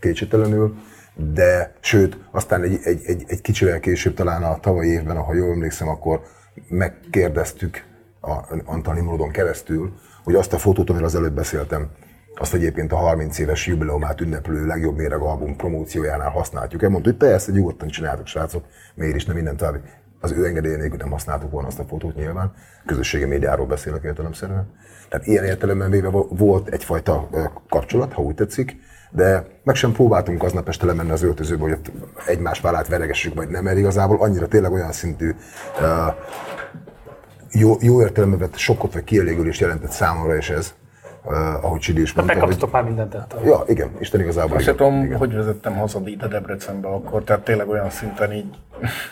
kétségtelenül, 0.00 0.74
de 1.14 1.74
sőt, 1.80 2.18
aztán 2.30 2.62
egy, 2.62 2.78
egy, 2.82 3.00
egy, 3.04 3.24
egy 3.26 3.40
kicsivel 3.40 3.80
később, 3.80 4.14
talán 4.14 4.42
a 4.42 4.60
tavalyi 4.60 4.90
évben, 4.90 5.16
ha 5.16 5.34
jól 5.34 5.52
emlékszem, 5.52 5.88
akkor 5.88 6.22
megkérdeztük 6.68 7.84
a 8.20 8.56
Antal 8.64 8.94
Nimrodon 8.94 9.30
keresztül, 9.30 9.92
hogy 10.24 10.34
azt 10.34 10.52
a 10.52 10.58
fotót, 10.58 10.88
amiről 10.90 11.06
az 11.06 11.14
előbb 11.14 11.34
beszéltem, 11.34 11.90
azt 12.36 12.54
egyébként 12.54 12.92
a 12.92 12.96
30 12.96 13.38
éves 13.38 13.66
jubileumát 13.66 14.20
ünneplő 14.20 14.66
legjobb 14.66 14.96
méreg 14.96 15.20
album 15.20 15.56
promóciójánál 15.56 16.30
használjuk. 16.30 16.82
El 16.82 16.88
mondta, 16.88 17.10
hogy 17.10 17.18
persze, 17.18 17.52
nyugodtan 17.52 17.88
csináltok, 17.88 18.26
srácok, 18.26 18.64
miért 18.94 19.16
is 19.16 19.24
nem 19.24 19.34
minden 19.34 19.56
tovább. 19.56 19.80
Az 20.20 20.32
ő 20.32 20.46
engedélye 20.46 20.76
nélkül 20.76 20.96
nem 20.96 21.10
használtuk 21.10 21.50
volna 21.50 21.68
azt 21.68 21.78
a 21.78 21.84
fotót 21.84 22.14
nyilván. 22.14 22.52
Közösségi 22.86 23.24
médiáról 23.24 23.66
beszélek 23.66 24.02
értelemszerűen. 24.02 24.66
Tehát 25.08 25.26
ilyen 25.26 25.44
értelemben 25.44 25.90
véve 25.90 26.08
vo- 26.08 26.38
volt 26.38 26.68
egyfajta 26.68 27.28
kapcsolat, 27.68 28.12
ha 28.12 28.22
úgy 28.22 28.34
tetszik, 28.34 28.76
de 29.14 29.46
meg 29.64 29.74
sem 29.74 29.92
próbáltunk 29.92 30.42
aznap 30.42 30.68
este 30.68 30.86
lemenni 30.86 31.10
az 31.10 31.22
öltözőbe, 31.22 31.62
hogy 31.62 31.72
ott 31.72 31.90
egymás 32.26 32.60
vállát 32.60 32.88
veregessük, 32.88 33.34
vagy 33.34 33.48
nem, 33.48 33.64
mert 33.64 33.78
igazából 33.78 34.16
annyira 34.20 34.48
tényleg 34.48 34.72
olyan 34.72 34.92
szintű 34.92 35.34
ö, 35.80 36.06
jó, 37.52 37.76
jó 37.80 38.00
értelemben 38.00 38.38
vett 38.38 38.56
sokkot 38.56 38.92
vagy 38.92 39.04
kielégülést 39.04 39.60
jelentett 39.60 39.90
számomra 39.90 40.36
is 40.36 40.50
ez, 40.50 40.74
uh, 41.24 41.64
ahogy 41.64 41.80
Csidi 41.80 42.00
is 42.00 42.12
Tehát 42.12 42.28
mondta. 42.28 42.46
Hogy, 42.46 42.56
megkaptatok 42.56 42.72
már 42.72 42.84
mindent 42.84 43.14
el. 43.14 43.44
ja, 43.44 43.62
igen, 43.66 43.90
Isten 43.98 44.20
igazából. 44.20 44.56
Azt 44.56 44.66
tudom, 44.66 45.04
igen. 45.04 45.18
hogy 45.18 45.34
vezettem 45.34 45.76
haza 45.76 46.00
a 46.18 46.26
Debrecenbe 46.26 46.88
akkor, 46.88 47.24
tehát 47.24 47.42
tényleg 47.42 47.68
olyan 47.68 47.90
szinten 47.90 48.32
így 48.32 48.58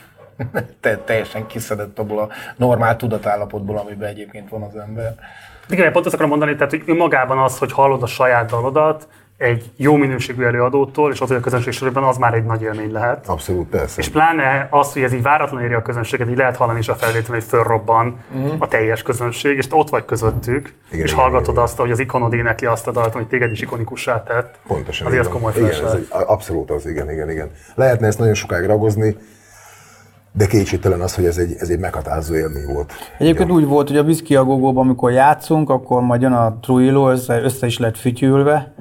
te, 0.81 0.97
teljesen 0.97 1.47
kiszedett 1.47 1.99
abból 1.99 2.19
a 2.19 2.29
normál 2.57 2.97
tudatállapotból, 2.97 3.79
amiben 3.79 4.09
egyébként 4.09 4.49
van 4.49 4.63
az 4.63 4.77
ember. 4.77 5.15
Igen, 5.69 5.93
pont 5.93 6.05
azt 6.05 6.15
akarom 6.15 6.31
mondani, 6.31 6.55
tehát 6.55 6.71
hogy 6.71 6.83
önmagában 6.87 7.39
az, 7.39 7.59
hogy 7.59 7.73
hallod 7.73 8.03
a 8.03 8.07
saját 8.07 8.51
dalodat 8.51 9.09
egy 9.43 9.71
jó 9.77 9.95
minőségű 9.97 10.43
előadótól, 10.45 11.13
és 11.13 11.21
az, 11.21 11.29
hogy 11.29 11.37
a 11.37 11.41
közönség 11.41 11.73
sorában 11.73 12.05
az 12.05 12.17
már 12.17 12.35
egy 12.35 12.45
nagy 12.45 12.63
élmény 12.63 12.93
lehet. 12.93 13.29
Abszolút, 13.29 13.69
persze. 13.69 14.01
És 14.01 14.09
pláne 14.09 14.69
az, 14.71 14.93
hogy 14.93 15.03
ez 15.03 15.13
így 15.13 15.23
váratlan 15.23 15.63
éri 15.63 15.73
a 15.73 15.83
közönséget, 15.83 16.29
így 16.29 16.37
lehet 16.37 16.57
hallani 16.57 16.79
is 16.79 16.89
a 16.89 16.95
felvételen, 16.95 17.41
hogy 17.41 17.49
fölrobban 17.49 18.17
Mhm. 18.35 18.47
a 18.59 18.69
teljes 18.69 19.03
közönség, 19.03 19.57
és 19.57 19.67
te 19.67 19.77
ott 19.77 19.89
vagy 19.89 20.05
közöttük, 20.05 20.75
Igen, 20.93 21.05
és 21.05 21.13
igen, 21.13 21.23
hallgatod 21.25 21.49
igen. 21.53 21.63
azt, 21.63 21.77
hogy 21.79 21.91
az 21.91 21.99
ikonod 21.99 22.33
énekli 22.33 22.67
azt 22.67 22.87
a 22.87 22.91
dalt, 22.93 23.13
hogy 23.13 23.27
téged 23.27 23.51
is 23.51 23.61
ikonikussá 23.61 24.23
tett. 24.23 24.59
Pontosan. 24.67 25.07
Azért 25.07 25.25
van. 25.25 25.33
komoly 25.33 25.53
igen, 25.57 25.69
ez 25.69 25.79
felső. 25.79 25.97
egy, 25.97 26.07
abszolút 26.27 26.71
az, 26.71 26.87
igen, 26.87 27.11
igen, 27.11 27.31
igen. 27.31 27.51
Lehetne 27.75 28.07
ezt 28.07 28.19
nagyon 28.19 28.35
sokáig 28.35 28.67
ragozni, 28.67 29.17
de 30.33 30.47
kétségtelen 30.47 31.01
az, 31.01 31.15
hogy 31.15 31.25
ez 31.25 31.37
egy, 31.39 31.55
ez 31.59 31.69
egy 31.69 31.79
meghatározó 31.79 32.35
élmény 32.35 32.67
volt. 32.73 32.93
Egyébként 33.19 33.51
úgy 33.51 33.67
volt, 33.67 33.89
hogy 33.89 33.97
a 34.37 34.45
Gogóban, 34.45 34.85
amikor 34.85 35.13
játszunk, 35.13 35.71
akkor 35.71 36.03
majd 36.03 36.21
jön 36.23 36.33
a 36.33 36.59
Trujillo, 36.61 37.11
össze, 37.11 37.41
össze 37.43 37.67
is 37.67 37.79
lett 37.79 37.97
fütyülve 37.97 38.75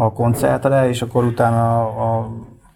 a 0.00 0.12
koncertre, 0.12 0.88
és 0.88 1.02
akkor 1.02 1.24
utána 1.24 1.80
a 1.86 2.28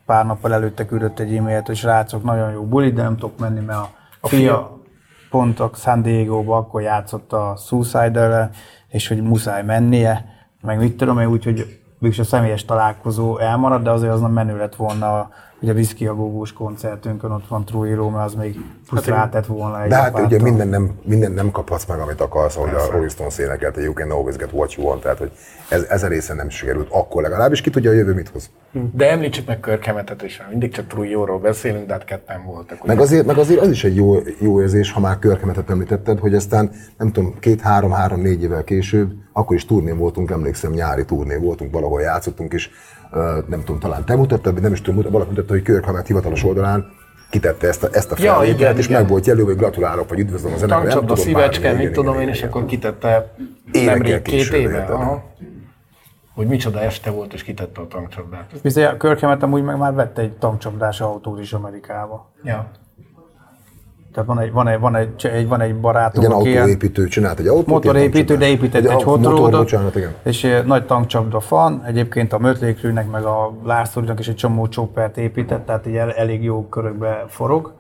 pár 0.06 0.26
nappal 0.26 0.52
előtte 0.52 0.86
küldött 0.86 1.18
egy 1.18 1.36
e-mailt, 1.36 1.66
hogy 1.66 1.76
srácok, 1.76 2.24
nagyon 2.24 2.50
jó 2.50 2.62
buli, 2.62 2.92
de 2.92 3.02
nem 3.02 3.16
tudok 3.16 3.38
menni, 3.38 3.60
mert 3.60 3.78
a, 3.78 3.90
a 4.20 4.28
fia 4.28 4.80
pont 5.30 5.60
a 5.60 5.70
San 5.74 6.02
Diego-ba 6.02 6.56
akkor 6.56 6.82
játszott 6.82 7.32
a 7.32 7.56
suicide 7.56 8.50
és 8.88 9.08
hogy 9.08 9.22
muszáj 9.22 9.62
mennie, 9.62 10.24
meg 10.60 10.78
mit 10.78 10.96
tudom 10.96 11.18
én, 11.18 11.26
úgyhogy 11.26 11.80
mégis 11.98 12.18
a 12.18 12.24
személyes 12.24 12.64
találkozó 12.64 13.38
elmarad, 13.38 13.82
de 13.82 13.90
azért 13.90 14.12
az 14.12 14.20
nem 14.20 14.32
menő 14.32 14.56
lett 14.56 14.76
volna, 14.76 15.30
hogy 15.62 15.70
a 15.70 15.74
Whisky 15.74 16.06
a 16.06 16.14
Gogós 16.14 16.52
koncertünkön 16.52 17.30
ott 17.30 17.46
van 17.48 17.64
Trujillo, 17.64 18.08
mert 18.08 18.24
az 18.24 18.34
még 18.34 18.60
plusz 18.86 19.04
Hát 19.04 19.14
rátett 19.14 19.46
volna 19.46 19.82
egy 19.82 19.88
De 19.88 19.96
hát 19.96 20.18
ugye 20.18 20.42
minden 20.42 20.68
nem, 20.68 20.90
minden 21.04 21.32
nem 21.32 21.50
kaphatsz 21.50 21.86
meg, 21.86 21.98
amit 21.98 22.20
akarsz, 22.20 22.56
ahogy 22.56 22.74
a 22.74 22.90
Rolling 22.90 23.10
Stones 23.10 23.38
énekelte, 23.38 23.80
you 23.80 23.92
can 23.92 24.10
always 24.10 24.36
get 24.36 24.52
what 24.52 24.72
you 24.72 24.86
want, 24.86 25.02
tehát 25.02 25.18
hogy 25.18 25.30
ez, 25.68 25.82
ez 25.82 26.02
a 26.02 26.08
része 26.08 26.34
nem 26.34 26.48
sikerült 26.48 26.88
akkor 26.90 27.22
legalábbis, 27.22 27.60
ki 27.60 27.70
tudja 27.70 27.90
a 27.90 27.94
jövő 27.94 28.14
mit 28.14 28.28
hoz. 28.28 28.50
De 28.92 29.10
említsük 29.10 29.46
meg 29.46 29.60
Körkemetet 29.60 30.22
is, 30.22 30.38
mert 30.38 30.50
mindig 30.50 30.72
csak 30.72 30.86
Trujillo-ról 30.86 31.38
beszélünk, 31.38 31.86
de 31.86 31.92
hát 31.92 32.04
ketten 32.04 32.44
voltak. 32.44 32.86
Meg 32.86 32.96
ugye? 32.96 33.04
azért, 33.04 33.26
meg 33.26 33.38
azért 33.38 33.60
az 33.60 33.70
is 33.70 33.84
egy 33.84 33.96
jó, 33.96 34.16
jó 34.38 34.60
érzés, 34.60 34.92
ha 34.92 35.00
már 35.00 35.18
Körkemetet 35.18 35.70
említetted, 35.70 36.18
hogy 36.18 36.34
aztán 36.34 36.70
nem 36.98 37.12
tudom, 37.12 37.38
két-három-három-négy 37.40 38.42
évvel 38.42 38.64
később, 38.64 39.12
akkor 39.32 39.56
is 39.56 39.66
turnén 39.66 39.98
voltunk, 39.98 40.30
emlékszem, 40.30 40.72
nyári 40.72 41.04
turné 41.04 41.36
voltunk, 41.36 41.72
valahol 41.72 42.00
játszottunk, 42.00 42.52
és 42.52 42.70
ö, 42.70 42.91
nem 43.46 43.60
tudom, 43.64 43.78
talán 43.78 44.04
te 44.04 44.16
mutattad, 44.16 44.60
nem 44.60 44.72
is 44.72 44.80
tudom, 44.80 45.10
valaki 45.10 45.30
mutatta, 45.30 45.52
hogy 45.52 45.62
Körkemet 45.62 46.06
hivatalos 46.06 46.44
oldalán 46.44 46.86
kitette 47.30 47.68
ezt 47.68 47.82
a, 47.82 47.88
ezt 47.92 48.12
a 48.12 48.16
Ja, 48.18 48.32
felvételt, 48.32 48.60
igen, 48.60 48.76
és 48.76 48.86
igen. 48.86 49.00
meg 49.00 49.10
volt 49.10 49.26
jelölve, 49.26 49.50
hogy 49.50 49.58
gratulálok, 49.60 50.08
vagy 50.08 50.18
üdvözlöm 50.18 50.52
a 50.52 50.56
zenekar. 50.56 50.88
tudom, 50.88 51.06
bármi, 51.06 51.22
szívecske, 51.22 51.70
mit 51.70 51.80
igen, 51.80 51.92
tudom 51.92 52.20
én, 52.20 52.28
és 52.28 52.42
akkor 52.42 52.64
kitette 52.64 53.34
nemrég 53.72 54.22
két 54.22 54.52
éve. 54.52 54.82
Aha. 54.82 55.24
Hogy 56.34 56.46
micsoda 56.46 56.80
este 56.80 57.10
volt, 57.10 57.32
és 57.32 57.42
kitette 57.42 57.80
a 57.80 57.86
tankcsapdát. 57.86 58.50
Bizony, 58.62 58.84
a 58.84 58.96
Körkemet 58.96 59.42
amúgy 59.42 59.62
meg 59.62 59.78
már 59.78 59.94
vette 59.94 60.22
egy 60.22 60.32
tankcsapdás 60.32 61.00
autót 61.00 61.40
is 61.40 61.52
Amerikába. 61.52 62.32
Ja. 62.42 62.70
Tehát 64.12 64.28
van 64.28 64.38
egy, 64.38 64.52
van 64.52 64.68
egy, 64.68 64.78
van 64.80 64.96
egy, 64.96 65.26
egy, 65.26 65.48
van 65.48 65.60
egy 65.60 65.80
barátom, 65.80 66.24
Igen, 66.24 66.36
aki 66.36 66.56
autóépítő, 66.56 67.06
csinált 67.06 67.38
egy 67.38 67.46
autót. 67.46 67.66
motorépítő, 67.66 68.36
de 68.36 68.46
épített 68.46 68.84
egy 68.84 69.02
hot 69.02 69.20
motor, 69.20 69.38
rodot, 69.38 69.60
bocsánat, 69.60 69.96
igen. 69.96 70.14
és 70.22 70.44
eh, 70.44 70.64
nagy 70.64 70.86
tankcsapda 70.86 71.40
fan. 71.40 71.82
Egyébként 71.86 72.32
a 72.32 72.38
Mötley 72.38 72.74
Crüe-nek 72.74 73.10
meg 73.10 73.24
a 73.24 73.52
Lászlórinak 73.64 74.18
is 74.18 74.28
egy 74.28 74.34
csomó 74.34 74.64
choppert 74.64 75.16
épített, 75.16 75.66
tehát 75.66 75.86
így 75.86 75.96
el, 75.96 76.12
elég 76.12 76.42
jó 76.42 76.68
körökbe 76.68 77.24
forog. 77.28 77.72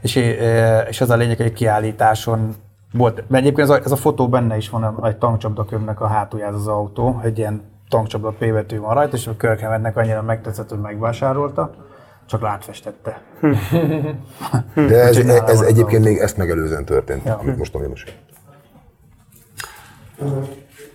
És, 0.00 0.16
eh, 0.16 0.88
és 0.88 1.00
az 1.00 1.10
a 1.10 1.16
lényeg, 1.16 1.36
hogy 1.36 1.46
egy 1.46 1.52
kiállításon 1.52 2.54
volt, 2.92 3.24
mert 3.28 3.44
egyébként 3.44 3.68
ez 3.68 3.74
a, 3.74 3.80
ez 3.84 3.92
a 3.92 3.96
fotó 3.96 4.28
benne 4.28 4.56
is 4.56 4.70
van, 4.70 5.00
egy 5.04 5.16
tankcsapdakömnek 5.16 6.00
a 6.00 6.06
hátulján 6.06 6.54
az 6.54 6.66
autó, 6.66 7.20
egy 7.22 7.38
ilyen 7.38 7.62
tankcsapda 7.88 8.30
P 8.30 8.52
betű 8.52 8.78
van 8.78 8.94
rajta, 8.94 9.16
és 9.16 9.26
a 9.26 9.36
Körkemetnek 9.36 9.96
annyira 9.96 10.22
megtetszett, 10.22 10.68
hogy 10.68 10.78
megvásárolta, 10.78 11.70
csak 12.26 12.42
látfestette. 12.42 13.20
De 14.74 15.00
ez, 15.00 15.16
ez 15.16 15.42
az 15.50 15.62
egyébként 15.62 16.04
még 16.04 16.18
ezt 16.18 16.36
megelőzően 16.36 16.84
történt, 16.84 17.24
Ja. 17.24 17.36
amit 17.36 17.56
most 17.56 17.78
Milos. 17.78 18.04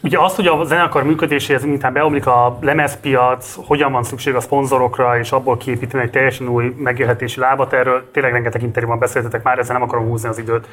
Ugye 0.03 0.19
az, 0.19 0.35
hogy 0.35 0.47
a 0.47 0.63
zenekar 0.63 1.03
működéséhez 1.03 1.63
miután 1.63 1.94
beomlik 1.94 2.26
a 2.26 2.58
lemezpiac, 2.62 3.56
hogyan 3.65 3.92
van 3.92 4.03
szükség 4.03 4.35
a 4.35 4.40
szponzorokra, 4.40 5.19
és 5.19 5.31
abból 5.31 5.58
kiépíteni 5.58 6.03
egy 6.03 6.12
teljesen 6.12 6.47
új 6.47 6.76
megélhetési 6.78 7.40
lábat, 7.40 7.74
erről 7.74 8.10
tényleg 8.12 8.31
rengeteg 8.31 8.62
interjúban 8.62 8.99
beszéltetek 8.99 9.44
már, 9.44 9.60
ezzel 9.60 9.74
nem 9.74 9.88
akarom 9.88 10.08
húzni 10.08 10.29
az 10.29 10.38
időt. 10.38 10.67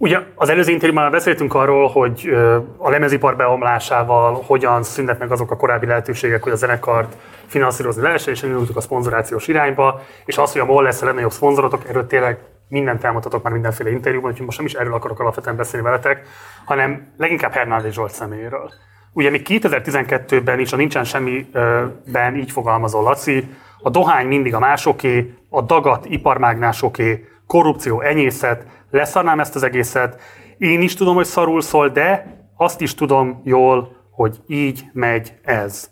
Ugye 0.00 0.18
az 0.34 0.48
előző 0.48 0.72
interjúban 0.72 1.02
már 1.02 1.12
beszéltünk 1.12 1.54
arról, 1.54 1.88
hogy 1.88 2.30
a 2.76 2.90
lemezipar 2.90 3.36
beomlásával 3.36 4.42
hogyan 4.46 4.82
szűnnek 4.82 5.18
meg 5.18 5.32
azok 5.32 5.50
a 5.50 5.56
korábbi 5.56 5.86
lehetőségek, 5.86 6.42
hogy 6.42 6.52
a 6.52 6.56
zenekart 6.56 7.16
finanszírozni 7.46 8.02
lehessen, 8.02 8.32
és 8.34 8.42
elindultuk 8.42 8.76
a 8.76 8.80
szponzorációs 8.80 9.48
irányba, 9.48 10.00
és 10.24 10.38
az, 10.38 10.52
hogy 10.52 10.60
a 10.60 10.64
MOL 10.64 10.82
lesz 10.82 11.02
a 11.02 11.04
legnagyobb 11.04 11.30
szponzorotok, 11.30 11.88
erről 11.88 12.06
tényleg 12.06 12.38
mindent 12.68 13.04
elmondhatok 13.04 13.42
már 13.42 13.52
mindenféle 13.52 13.90
interjúban, 13.90 14.30
úgyhogy 14.30 14.46
most 14.46 14.58
nem 14.58 14.66
is 14.66 14.74
erről 14.74 14.94
akarok 14.94 15.20
alapvetően 15.20 15.56
beszélni 15.56 15.86
veletek, 15.86 16.26
hanem 16.64 17.12
leginkább 17.16 17.52
Hernádi 17.52 17.92
Zsolt 17.92 18.12
személyéről. 18.12 18.72
Ugye 19.12 19.30
még 19.30 19.46
2012-ben 19.48 20.58
is 20.58 20.72
a 20.72 20.76
Nincsen 20.76 21.04
Semmiben 21.04 22.36
így 22.36 22.50
fogalmazol 22.50 23.02
Laci, 23.02 23.48
a 23.82 23.90
dohány 23.90 24.26
mindig 24.26 24.54
a 24.54 24.58
másoké, 24.58 25.34
a 25.48 25.62
dagat 25.62 26.04
iparmágnásoké, 26.04 27.28
korrupció, 27.46 28.00
enyészet, 28.00 28.66
leszarnám 28.90 29.40
ezt 29.40 29.54
az 29.54 29.62
egészet, 29.62 30.20
én 30.58 30.80
is 30.82 30.94
tudom, 30.94 31.14
hogy 31.14 31.24
szarul 31.24 31.60
szól, 31.60 31.88
de 31.88 32.36
azt 32.56 32.80
is 32.80 32.94
tudom 32.94 33.40
jól, 33.44 33.96
hogy 34.10 34.42
így 34.46 34.90
megy 34.92 35.38
ez. 35.42 35.90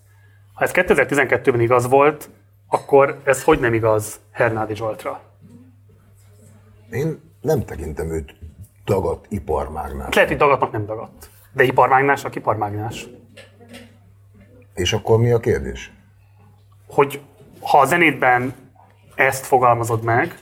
Ha 0.55 0.65
ez 0.65 0.71
2012-ben 0.75 1.61
igaz 1.61 1.89
volt, 1.89 2.31
akkor 2.69 3.21
ez 3.25 3.45
hogy 3.45 3.61
nem 3.61 3.75
igaz 3.75 4.21
Hernádi 4.33 4.75
Zsoltra? 4.75 5.21
Én 6.91 7.21
nem 7.41 7.65
tekintem 7.65 8.11
őt 8.11 8.35
dagadt 8.85 9.27
iparmágnás. 9.29 10.15
Lehet, 10.15 10.31
hogy 10.31 10.39
dagatnak 10.39 10.73
nem 10.73 10.87
dagadt. 10.87 11.31
De 11.53 11.63
iparmágnásnak 11.63 12.35
iparmágnás. 12.35 13.07
És 14.75 14.93
akkor 14.93 15.19
mi 15.19 15.31
a 15.31 15.39
kérdés? 15.41 15.93
Hogy 16.89 17.21
ha 17.61 17.79
a 17.79 17.85
zenétben 17.85 18.55
ezt 19.15 19.47
fogalmazod 19.47 20.03
meg, 20.03 20.39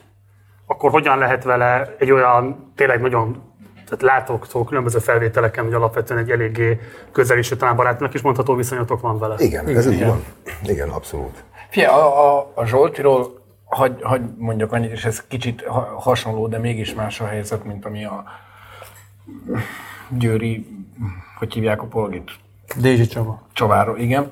akkor 0.67 0.91
hogyan 0.91 1.19
lehet 1.19 1.45
vele 1.45 1.95
egy 1.99 2.11
olyan 2.11 2.73
tényleg 2.75 3.01
nagyon 3.01 3.43
tehát 3.89 4.03
látoktól 4.03 4.65
különböző 4.65 4.99
felvételeken, 4.99 5.65
hogy 5.65 5.75
alapvetően 5.75 6.21
egy 6.21 6.31
eléggé 6.31 6.81
közel 7.13 7.39
és 7.39 7.49
talán 7.59 7.77
barátnak 7.77 8.15
is 8.15 8.23
mondható 8.23 8.55
viszonyatok 8.55 9.01
van 9.01 9.19
vele. 9.19 9.35
Igen, 9.39 9.69
ez 9.69 9.91
így 9.91 10.07
van. 10.07 10.25
Igen, 10.63 10.89
abszolút. 10.89 11.45
Figyelj, 11.69 11.93
a, 11.93 12.37
a, 12.37 12.53
a 12.55 12.67
Zsoltiról 12.67 13.43
hagy, 13.65 14.03
hagy 14.03 14.23
mondjak 14.39 14.73
annyit, 14.73 14.91
és 14.91 15.05
ez 15.05 15.27
kicsit 15.29 15.65
ha, 15.67 15.81
hasonló, 16.01 16.47
de 16.47 16.59
mégis 16.59 16.95
más 16.95 17.21
a 17.21 17.27
helyzet, 17.27 17.65
mint 17.65 17.85
ami 17.85 18.05
a 18.05 18.25
Győri, 20.09 20.67
hogy 21.39 21.53
hívják 21.53 21.83
a 21.83 21.87
polgit? 21.87 22.31
Dézsi 22.77 23.07
Csaba. 23.07 23.43
Csaváról, 23.53 23.99
igen. 23.99 24.31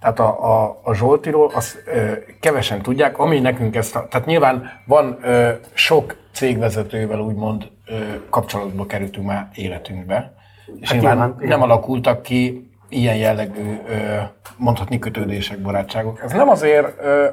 Tehát 0.00 0.18
a, 0.18 0.62
a, 0.62 0.80
a 0.82 0.94
Zsoltiról 0.94 1.50
azt 1.54 1.82
ö, 1.86 2.12
kevesen 2.40 2.82
tudják, 2.82 3.18
ami 3.18 3.38
nekünk 3.38 3.76
ezt, 3.76 3.96
a, 3.96 4.06
tehát 4.08 4.26
nyilván 4.26 4.70
van 4.86 5.18
ö, 5.22 5.50
sok 5.72 6.16
cégvezetővel 6.32 7.18
úgymond 7.20 7.68
ö, 7.86 7.94
kapcsolatba 8.30 8.86
kerültünk 8.86 9.26
már 9.26 9.48
életünkbe, 9.54 10.34
és 10.80 10.90
Hát 10.90 11.00
nyilván 11.00 11.16
nyilván, 11.16 11.48
nem 11.48 11.62
alakultak 11.62 12.22
ki 12.22 12.70
ilyen 12.88 13.16
jellegű, 13.16 13.78
ö, 13.88 14.18
mondhatni 14.56 14.98
kötődések, 14.98 15.58
barátságok. 15.58 16.22
Ez 16.22 16.32
nem 16.32 16.48
azért 16.48 17.00
ö, 17.00 17.28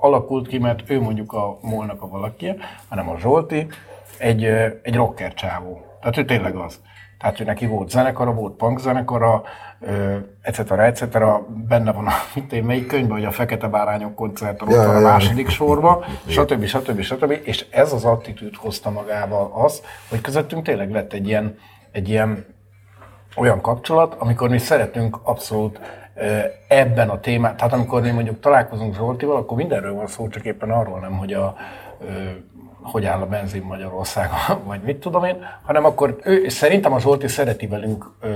alakult 0.00 0.48
ki, 0.48 0.58
mert 0.58 0.90
ő 0.90 1.00
mondjuk 1.00 1.32
a 1.32 1.58
molnak 1.62 2.02
a 2.02 2.08
valaki, 2.08 2.54
hanem 2.88 3.08
a 3.08 3.18
Zsolti 3.18 3.66
egy, 4.18 4.44
ö, 4.44 4.66
egy 4.82 4.94
rocker 4.94 5.34
csávó. 5.34 5.80
Tehát 6.00 6.16
ő 6.16 6.24
tényleg 6.24 6.54
az. 6.54 6.80
Tehát 7.18 7.40
ő 7.40 7.44
neki 7.44 7.66
volt 7.66 7.90
zenekara, 7.90 8.32
volt 8.32 8.56
punk 8.56 8.78
zenekara, 8.78 9.42
etc. 10.42 10.70
etc. 10.70 11.18
Benne 11.68 11.92
van 11.92 12.06
a, 12.06 12.12
én, 12.50 12.64
melyik 12.64 12.86
könyvben, 12.86 13.16
hogy 13.16 13.26
a 13.26 13.30
Fekete 13.30 13.68
Bárányok 13.68 14.14
koncerten 14.14 14.68
ott 14.68 14.74
van 14.74 14.96
a 14.96 15.00
második 15.00 15.48
sorba, 15.48 16.04
stb. 16.26 16.64
stb. 16.64 17.00
stb. 17.00 17.40
És 17.42 17.66
ez 17.70 17.92
az 17.92 18.04
attitűd 18.04 18.54
hozta 18.56 18.90
magával 18.90 19.52
az, 19.54 19.82
hogy 20.08 20.20
közöttünk 20.20 20.64
tényleg 20.64 20.90
lett 20.90 21.12
egy 21.12 21.26
ilyen, 21.26 21.58
egy 21.92 22.08
ilyen 22.08 22.46
olyan 23.36 23.60
kapcsolat, 23.60 24.14
amikor 24.18 24.48
mi 24.48 24.58
szeretünk 24.58 25.18
abszolút 25.22 25.80
ebben 26.68 27.08
a 27.08 27.20
témában, 27.20 27.56
tehát 27.56 27.72
amikor 27.72 28.02
mi 28.02 28.10
mondjuk 28.10 28.40
találkozunk 28.40 28.94
Zsoltival, 28.94 29.36
akkor 29.36 29.56
mindenről 29.56 29.94
van 29.94 30.06
szó, 30.06 30.28
csak 30.28 30.44
éppen 30.44 30.70
arról 30.70 30.98
nem, 30.98 31.12
hogy 31.12 31.32
a 31.32 31.56
hogy 32.82 33.04
áll 33.04 33.20
a 33.20 33.26
benzin 33.26 33.62
Magyarországon, 33.62 34.38
vagy 34.68 34.80
mit 34.80 34.96
tudom 34.96 35.24
én, 35.24 35.44
hanem 35.62 35.84
akkor 35.84 36.16
ő, 36.22 36.48
szerintem 36.48 36.92
a 36.92 37.00
Zsolti 37.00 37.28
szereti 37.28 37.66
velünk 37.66 38.12
ö, 38.20 38.28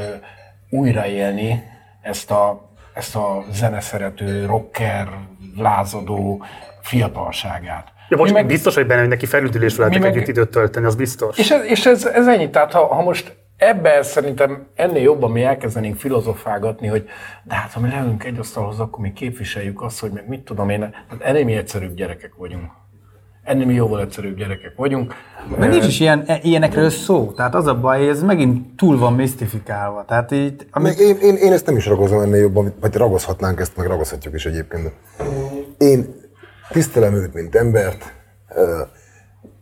újraélni 0.74 1.62
ezt 2.02 2.30
a, 2.30 2.70
ezt 2.94 3.16
a 3.16 3.44
zeneszerető, 3.52 4.46
rocker, 4.46 5.08
lázadó 5.56 6.44
fiatalságát. 6.82 7.92
Ja, 8.08 8.16
most 8.16 8.32
Mi 8.32 8.38
meg... 8.38 8.46
biztos, 8.46 8.74
hogy 8.74 8.86
benne, 8.86 9.00
hogy 9.00 9.08
neki 9.08 9.26
felüdülés 9.26 9.76
veletek 9.76 9.98
Mi 9.98 10.04
meg- 10.04 10.16
együtt 10.16 10.28
időt 10.28 10.50
tölteni, 10.50 10.86
az 10.86 10.94
biztos. 10.94 11.38
És 11.38 11.50
ez, 11.50 11.64
és 11.64 11.86
ez, 11.86 12.06
ez 12.06 12.26
ennyi. 12.26 12.50
Tehát 12.50 12.72
ha, 12.72 12.86
ha 12.94 13.02
most 13.02 13.36
ebben 13.56 14.02
szerintem 14.02 14.66
ennél 14.74 15.02
jobban 15.02 15.30
mi 15.30 15.42
elkezdenénk 15.42 15.96
filozofálgatni, 15.96 16.86
hogy 16.86 17.08
de 17.42 17.54
hát 17.54 17.72
ha 17.72 17.80
mi 17.80 17.88
leülünk 17.88 18.24
egy 18.24 18.38
asztalhoz, 18.38 18.80
akkor 18.80 19.00
mi 19.00 19.12
képviseljük 19.12 19.82
azt, 19.82 20.00
hogy 20.00 20.10
meg 20.10 20.28
mit 20.28 20.40
tudom 20.44 20.68
én, 20.68 20.78
tehát 20.78 21.24
ennél 21.24 21.44
mi 21.44 21.54
egyszerűbb 21.56 21.94
gyerekek 21.94 22.34
vagyunk. 22.36 22.70
Ennél 23.44 23.66
mi 23.66 23.74
jóval 23.74 24.00
egyszerűbb 24.00 24.36
gyerekek 24.36 24.72
vagyunk. 24.76 25.14
Meg 25.58 25.68
nincs 25.68 25.86
is 25.86 26.00
ilyen, 26.00 26.24
e- 26.26 26.38
ilyenekről 26.42 26.90
szó. 26.90 27.32
Tehát 27.36 27.54
az 27.54 27.66
a 27.66 27.80
baj, 27.80 27.98
hogy 27.98 28.08
ez 28.08 28.22
megint 28.22 28.76
túl 28.76 28.98
van 28.98 29.12
misztifikálva. 29.12 30.04
Tehát 30.04 30.32
így, 30.32 30.66
Még 30.80 30.98
én, 30.98 31.16
én, 31.16 31.36
én, 31.36 31.52
ezt 31.52 31.66
nem 31.66 31.76
is 31.76 31.86
ragozom 31.86 32.20
ennél 32.20 32.40
jobban, 32.40 32.74
vagy 32.80 32.94
ragozhatnánk 32.94 33.60
ezt, 33.60 33.76
meg 33.76 33.86
ragozhatjuk 33.86 34.34
is 34.34 34.46
egyébként. 34.46 34.92
Én 35.78 36.14
tisztelem 36.70 37.14
őt, 37.14 37.34
mint 37.34 37.54
embert, 37.54 38.12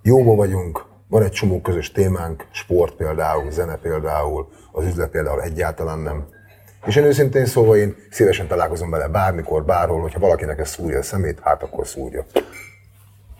jóba 0.02 0.34
vagyunk, 0.34 0.84
van 1.08 1.22
egy 1.22 1.30
csomó 1.30 1.60
közös 1.60 1.92
témánk, 1.92 2.46
sport 2.50 2.94
például, 2.94 3.50
zene 3.50 3.76
például, 3.76 4.48
az 4.72 4.84
üzlet 4.84 5.10
például 5.10 5.42
egyáltalán 5.42 5.98
nem. 5.98 6.24
És 6.86 6.96
én 6.96 7.04
őszintén 7.04 7.46
szóval 7.46 7.76
én 7.76 7.96
szívesen 8.10 8.46
találkozom 8.46 8.90
vele 8.90 9.08
bármikor, 9.08 9.64
bárhol, 9.64 10.00
hogyha 10.00 10.18
valakinek 10.18 10.58
ez 10.58 10.68
szúrja 10.68 10.98
a 10.98 11.02
szemét, 11.02 11.38
hát 11.42 11.62
akkor 11.62 11.86
szúrja. 11.86 12.24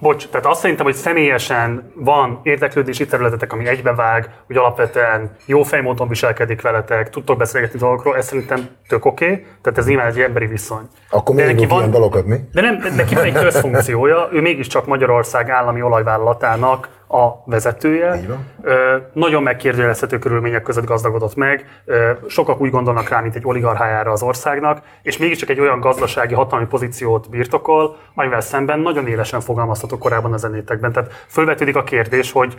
Bocs, 0.02 0.28
tehát 0.28 0.46
azt 0.46 0.60
szerintem, 0.60 0.84
hogy 0.84 0.94
személyesen 0.94 1.92
van 1.94 2.40
érdeklődési 2.42 3.06
területetek, 3.06 3.52
ami 3.52 3.66
egybevág, 3.66 4.30
hogy 4.46 4.56
alapvetően 4.56 5.36
jó 5.46 5.62
fejmódon 5.62 6.08
viselkedik 6.08 6.60
veletek, 6.60 7.10
tudtok 7.10 7.38
beszélgetni 7.38 7.78
dolgokról, 7.78 8.16
ez 8.16 8.26
szerintem 8.26 8.68
tök 8.88 9.04
oké, 9.04 9.24
okay, 9.24 9.46
tehát 9.62 9.78
ez 9.78 9.86
nyilván 9.86 10.06
egy 10.06 10.20
emberi 10.20 10.46
viszony. 10.46 10.88
Akkor 11.10 11.34
De 11.34 11.44
neki 11.44 11.66
van... 11.66 11.78
ilyen 11.78 11.90
dalokat, 11.90 12.26
mi? 12.26 12.36
De 12.52 12.60
nem, 12.60 12.82
neki 12.96 13.14
van 13.14 13.24
egy 13.24 13.32
közfunkciója, 13.32 14.28
ő 14.32 14.40
mégiscsak 14.40 14.86
Magyarország 14.86 15.50
állami 15.50 15.82
olajvállalatának 15.82 16.88
a 17.12 17.42
vezetője. 17.44 18.20
Ö, 18.62 18.96
nagyon 19.12 19.42
megkérdőjelezhető 19.42 20.18
körülmények 20.18 20.62
között 20.62 20.84
gazdagodott 20.84 21.34
meg. 21.34 21.82
Ö, 21.84 22.10
sokak 22.28 22.60
úgy 22.60 22.70
gondolnak 22.70 23.08
rá, 23.08 23.20
mint 23.20 23.34
egy 23.34 23.46
oligarchájára 23.46 24.12
az 24.12 24.22
országnak, 24.22 24.82
és 25.02 25.18
mégiscsak 25.18 25.48
egy 25.48 25.60
olyan 25.60 25.80
gazdasági 25.80 26.34
hatalmi 26.34 26.66
pozíciót 26.66 27.30
birtokol, 27.30 27.96
amivel 28.14 28.40
szemben 28.40 28.80
nagyon 28.80 29.06
élesen 29.06 29.40
fogalmaztatok 29.40 29.98
korábban 29.98 30.32
a 30.32 30.36
zenétekben. 30.36 30.92
Tehát 30.92 31.12
fölvetődik 31.28 31.76
a 31.76 31.84
kérdés, 31.84 32.32
hogy 32.32 32.56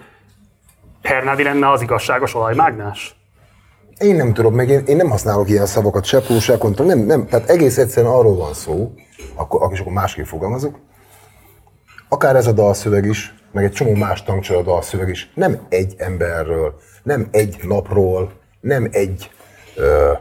Hernádi 1.04 1.44
lenne 1.44 1.72
az 1.72 1.82
igazságos 1.82 2.36
olajmágnás? 2.36 3.16
Én 3.98 4.16
nem 4.16 4.34
tudom, 4.34 4.54
meg 4.54 4.70
én, 4.70 4.84
én 4.86 4.96
nem 4.96 5.10
használok 5.10 5.50
ilyen 5.50 5.66
szavakat, 5.66 6.06
se 6.06 6.22
pro, 6.22 6.40
se 6.40 6.58
kontra, 6.58 6.86
nem, 6.86 7.00
nem, 7.00 7.28
tehát 7.28 7.50
egész 7.50 7.78
egyszerűen 7.78 8.14
arról 8.14 8.36
van 8.36 8.54
szó, 8.54 8.94
akkor, 9.36 9.72
és 9.72 9.80
akkor 9.80 9.94
másképp 9.94 10.26
fogalmazok, 10.26 10.80
akár 12.10 12.36
ez 12.36 12.48
a 12.48 12.52
dalszöveg 12.52 13.06
is, 13.06 13.34
meg 13.54 13.64
egy 13.64 13.72
csomó 13.72 13.94
más 13.94 14.24
tankcsal 14.24 14.58
a 14.58 14.62
dalszöveg 14.62 15.10
is, 15.10 15.32
nem 15.36 15.66
egy 15.70 15.96
emberről, 15.98 16.80
nem 17.04 17.28
egy 17.32 17.60
napról, 17.64 18.32
nem 18.60 18.88
egy 18.92 19.32
ö, 19.76 20.12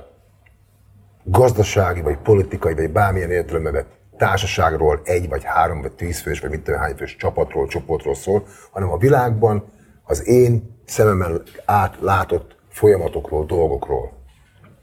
gazdasági, 1.24 2.00
vagy 2.00 2.16
politikai, 2.16 2.74
vagy 2.74 2.90
bármilyen 2.90 3.30
értelemben 3.30 3.72
vett 3.72 4.00
társaságról, 4.16 5.00
egy, 5.04 5.28
vagy 5.28 5.44
három, 5.44 5.80
vagy 5.80 5.92
tíz 5.92 6.20
fős, 6.20 6.40
vagy 6.40 6.50
mit 6.50 6.62
tudom, 6.62 6.80
hány 6.80 6.96
fős 6.96 7.16
csapatról, 7.16 7.66
csoportról 7.66 8.14
szól, 8.14 8.46
hanem 8.70 8.90
a 8.90 8.96
világban 8.96 9.64
az 10.04 10.26
én 10.28 10.80
szememmel 10.84 11.42
átlátott 11.64 12.56
folyamatokról, 12.68 13.46
dolgokról. 13.46 14.12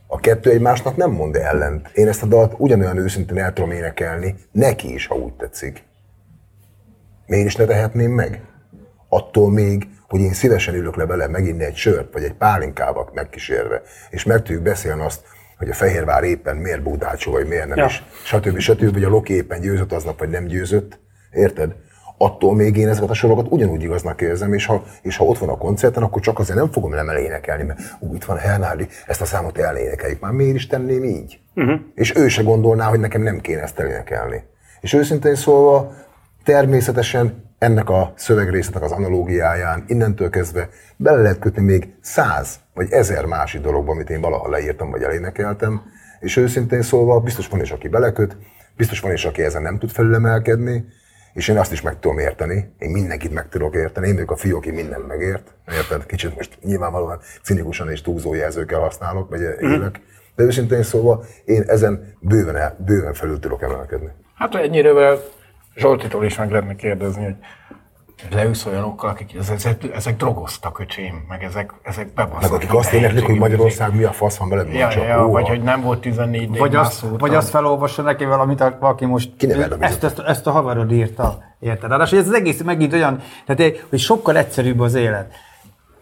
A 0.07 0.19
kettő 0.19 0.49
egymásnak 0.49 0.95
nem 0.95 1.11
mond 1.11 1.35
ellent. 1.35 1.89
Én 1.93 2.07
ezt 2.07 2.23
a 2.23 2.25
dalt 2.25 2.53
ugyanolyan 2.57 2.97
őszintén 2.97 3.37
el 3.37 3.53
tudom 3.53 3.71
énekelni, 3.71 4.35
neki 4.51 4.93
is, 4.93 5.07
ha 5.07 5.15
úgy 5.15 5.33
tetszik. 5.33 5.83
Miért 7.29 7.45
is 7.45 7.55
ne 7.55 7.65
tehetném 7.65 8.11
meg? 8.11 8.41
Attól 9.09 9.51
még, 9.51 9.87
hogy 10.07 10.19
én 10.19 10.33
szívesen 10.33 10.75
ülök 10.75 10.95
le 10.95 11.05
vele 11.05 11.27
meginni 11.27 11.63
egy 11.63 11.75
sört, 11.75 12.13
vagy 12.13 12.23
egy 12.23 12.33
pálinkávat 12.33 13.13
megkísérve, 13.13 13.81
és 14.09 14.23
meg 14.23 14.37
tudjuk 14.37 14.63
beszélni 14.63 15.01
azt, 15.01 15.21
hogy 15.57 15.69
a 15.69 15.73
Fehérvár 15.73 16.23
éppen 16.23 16.55
miért 16.57 16.83
Bugdácsó, 16.83 17.31
vagy 17.31 17.47
miért 17.47 17.67
nem, 17.67 17.77
Ja. 17.77 17.85
és 17.85 18.01
stb. 18.23 18.57
stb. 18.59 18.93
vagy 18.93 19.03
a 19.03 19.09
Loki 19.09 19.33
éppen 19.33 19.61
győzött 19.61 19.91
aznap, 19.91 20.19
vagy 20.19 20.29
nem 20.29 20.45
győzött. 20.45 20.99
Érted? 21.31 21.75
Attól 22.17 22.55
még 22.55 22.77
én 22.77 22.87
ezeket 22.87 23.09
a 23.09 23.13
sorokat 23.13 23.47
ugyanúgy 23.49 23.83
igaznak 23.83 24.21
érzem, 24.21 24.53
és 24.53 24.65
ha, 24.65 24.83
és 25.01 25.17
ha 25.17 25.23
ott 25.25 25.37
van 25.37 25.49
a 25.49 25.57
koncerten, 25.57 26.03
akkor 26.03 26.21
csak 26.21 26.39
azért 26.39 26.57
nem 26.57 26.71
fogom 26.71 26.91
nem 26.91 27.09
elénekelni, 27.09 27.63
mert 27.63 27.79
ú, 27.99 28.15
itt 28.15 28.23
van 28.23 28.37
Hernádi, 28.37 28.87
ezt 29.07 29.21
a 29.21 29.25
számot 29.25 29.57
elénekeljük. 29.57 30.19
Már 30.19 30.31
miért 30.31 30.55
is 30.55 30.67
tenném 30.67 31.03
így? 31.03 31.39
Uh-huh. 31.55 31.79
És 31.95 32.15
ő 32.15 32.27
se 32.27 32.41
gondolná, 32.41 32.85
hogy 32.85 32.99
nekem 32.99 33.21
nem 33.21 33.39
kéne 33.39 33.61
ezt 33.61 33.79
elénekelni. 33.79 34.43
És 34.81 34.93
őszintén 34.93 35.35
szólva, 35.35 35.93
természetesen 36.49 37.53
ennek 37.57 37.89
a 37.89 38.13
szövegrésznek 38.15 38.83
az 38.83 38.91
analógiáján 38.91 39.83
innentől 39.87 40.29
kezdve 40.29 40.69
bele 40.97 41.21
lehet 41.21 41.39
kötni 41.39 41.63
még 41.63 41.93
száz 42.01 42.59
vagy 42.73 42.91
ezer 42.91 43.25
másik 43.25 43.61
dologba, 43.61 43.91
amit 43.91 44.09
én 44.09 44.21
valaha 44.21 44.49
leírtam 44.49 44.91
vagy 44.91 45.01
elénekeltem, 45.01 45.81
és 46.19 46.37
őszintén 46.37 46.81
szólva 46.81 47.19
biztos 47.19 47.47
van 47.47 47.61
is, 47.61 47.71
aki 47.71 47.87
beleköt, 47.87 48.37
biztos 48.77 48.99
van 48.99 49.11
is, 49.11 49.25
aki 49.25 49.41
ezen 49.41 49.61
nem 49.61 49.77
tud 49.77 49.89
felülemelkedni, 49.89 50.85
és 51.33 51.47
én 51.47 51.57
azt 51.57 51.71
is 51.71 51.81
meg 51.81 51.99
tudom 51.99 52.19
érteni, 52.19 52.73
én 52.77 52.89
mindenkit 52.89 53.33
meg 53.33 53.49
tudok 53.49 53.75
érteni, 53.75 54.07
én 54.07 54.13
vagyok 54.13 54.31
a 54.31 54.35
fiú, 54.35 54.57
aki 54.57 54.71
mindent 54.71 55.07
megért, 55.07 55.53
érted? 55.71 56.05
Kicsit 56.05 56.35
most 56.35 56.57
nyilvánvalóan 56.63 57.19
cinikusan 57.43 57.91
és 57.91 58.01
túlzó 58.01 58.33
jelzőkkel 58.33 58.79
használok, 58.79 59.29
vagy 59.29 59.41
élek, 59.61 60.01
de 60.35 60.43
őszintén 60.43 60.83
szólva 60.83 61.23
én 61.45 61.63
ezen 61.67 62.13
bőven, 62.19 62.55
el, 62.55 62.77
bőven 62.85 63.13
felül 63.13 63.39
tudok 63.39 63.61
emelkedni. 63.61 64.09
Hát 64.35 64.55
ennyire 64.55 64.91
Zsoltitól 65.79 66.25
is 66.25 66.37
meg 66.37 66.51
lehetne 66.51 66.75
kérdezni, 66.75 67.23
hogy 67.23 67.35
leülsz 68.31 68.65
olyanokkal, 68.65 69.09
akik 69.09 69.35
ezek, 69.35 69.75
ezek 69.93 70.15
drogoztak, 70.17 70.79
öcsém, 70.79 71.25
meg 71.27 71.43
ezek, 71.43 71.73
ezek 71.83 72.13
bebasztak. 72.13 72.41
Meg 72.41 72.51
akik 72.51 72.73
azt 72.73 72.93
éneklik, 72.93 73.25
hogy 73.25 73.37
Magyarország 73.37 73.95
mi 73.95 74.03
a 74.03 74.11
fasz 74.11 74.37
van 74.37 74.49
veled, 74.49 74.73
Ja, 74.73 74.89
csak 74.89 75.03
ja, 75.03 75.21
vagy 75.21 75.47
hogy 75.47 75.61
nem 75.61 75.81
volt 75.81 76.01
14 76.01 76.57
Vagy 76.57 76.75
azt, 76.75 77.03
vagy 77.17 77.35
azt 77.35 77.49
felolvassa 77.49 78.01
neki 78.01 78.25
valamit, 78.25 78.61
a- 78.61 78.77
valaki 78.79 79.05
most 79.05 79.31
ezt, 79.79 80.03
ezt, 80.03 80.19
ezt 80.19 80.47
a 80.47 80.51
haverod 80.51 80.91
írta. 80.91 81.37
Érted? 81.59 81.89
Ráadásul 81.89 82.19
ez 82.19 82.27
az 82.27 82.33
egész 82.33 82.61
megint 82.61 82.93
olyan, 82.93 83.21
tehát, 83.45 83.77
hogy 83.89 83.99
sokkal 83.99 84.37
egyszerűbb 84.37 84.79
az 84.79 84.93
élet. 84.95 85.33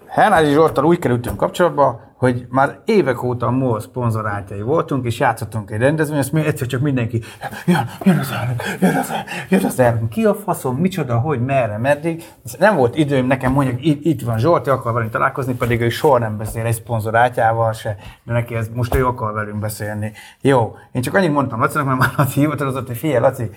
Hernádi 0.08 0.52
Zsoltal 0.52 0.86
úgy 0.86 1.00
kerültünk 1.00 1.38
kapcsolatba, 1.38 2.08
hogy 2.18 2.46
már 2.50 2.80
évek 2.86 3.24
óta 3.24 3.48
a 3.48 3.52
MOL 3.52 3.80
szponzorátjai 3.80 4.62
voltunk, 4.62 5.06
és 5.06 5.20
játszottunk 5.20 5.72
egy 5.72 5.80
rendezvény, 5.80 6.18
azt 6.18 6.32
mi 6.32 6.46
egyszer 6.46 6.68
csak 6.68 6.82
mindenki, 6.82 7.22
jön, 7.66 7.90
jön 8.04 8.18
az 8.18 8.32
elnök, 8.32 8.64
jön 8.80 8.96
az 8.96 9.12
elnök, 9.12 9.28
jön 9.50 9.66
az 9.66 9.80
elnök, 9.80 10.10
ki 10.10 10.24
a 10.24 10.36
faszom, 10.36 10.76
micsoda, 10.76 11.20
hogy, 11.20 11.46
merre, 11.46 11.78
meddig. 11.78 12.24
Nem 12.60 12.76
volt 12.76 12.96
időm 12.98 13.26
nekem 13.26 13.52
mondjuk, 13.52 13.86
itt, 13.86 14.06
itt 14.06 14.22
van 14.22 14.38
Zsolti, 14.38 14.70
akar 14.70 14.94
velünk 14.94 15.12
találkozni, 15.12 15.54
pedig 15.54 15.82
ő 15.82 15.90
soha 15.90 16.18
nem 16.18 16.38
beszél 16.38 16.66
egy 16.66 16.74
szponzorátjával 16.74 17.74
se, 17.74 17.96
de 18.24 18.34
neki 18.34 18.56
ez 18.56 18.70
most 18.74 18.96
ő 18.96 19.06
akar 19.06 19.34
velünk 19.34 19.60
beszélni. 19.60 20.12
Jó, 20.42 20.76
én 20.92 21.02
csak 21.02 21.14
annyit 21.14 21.34
mondtam 21.34 21.60
Lacinak, 21.60 21.86
mert 21.86 22.00
már 22.00 22.12
Laci 22.18 22.40
hivatalozott, 22.40 22.88
hogy 22.88 22.98
figyelj, 22.98 23.20
Laci, 23.20 23.50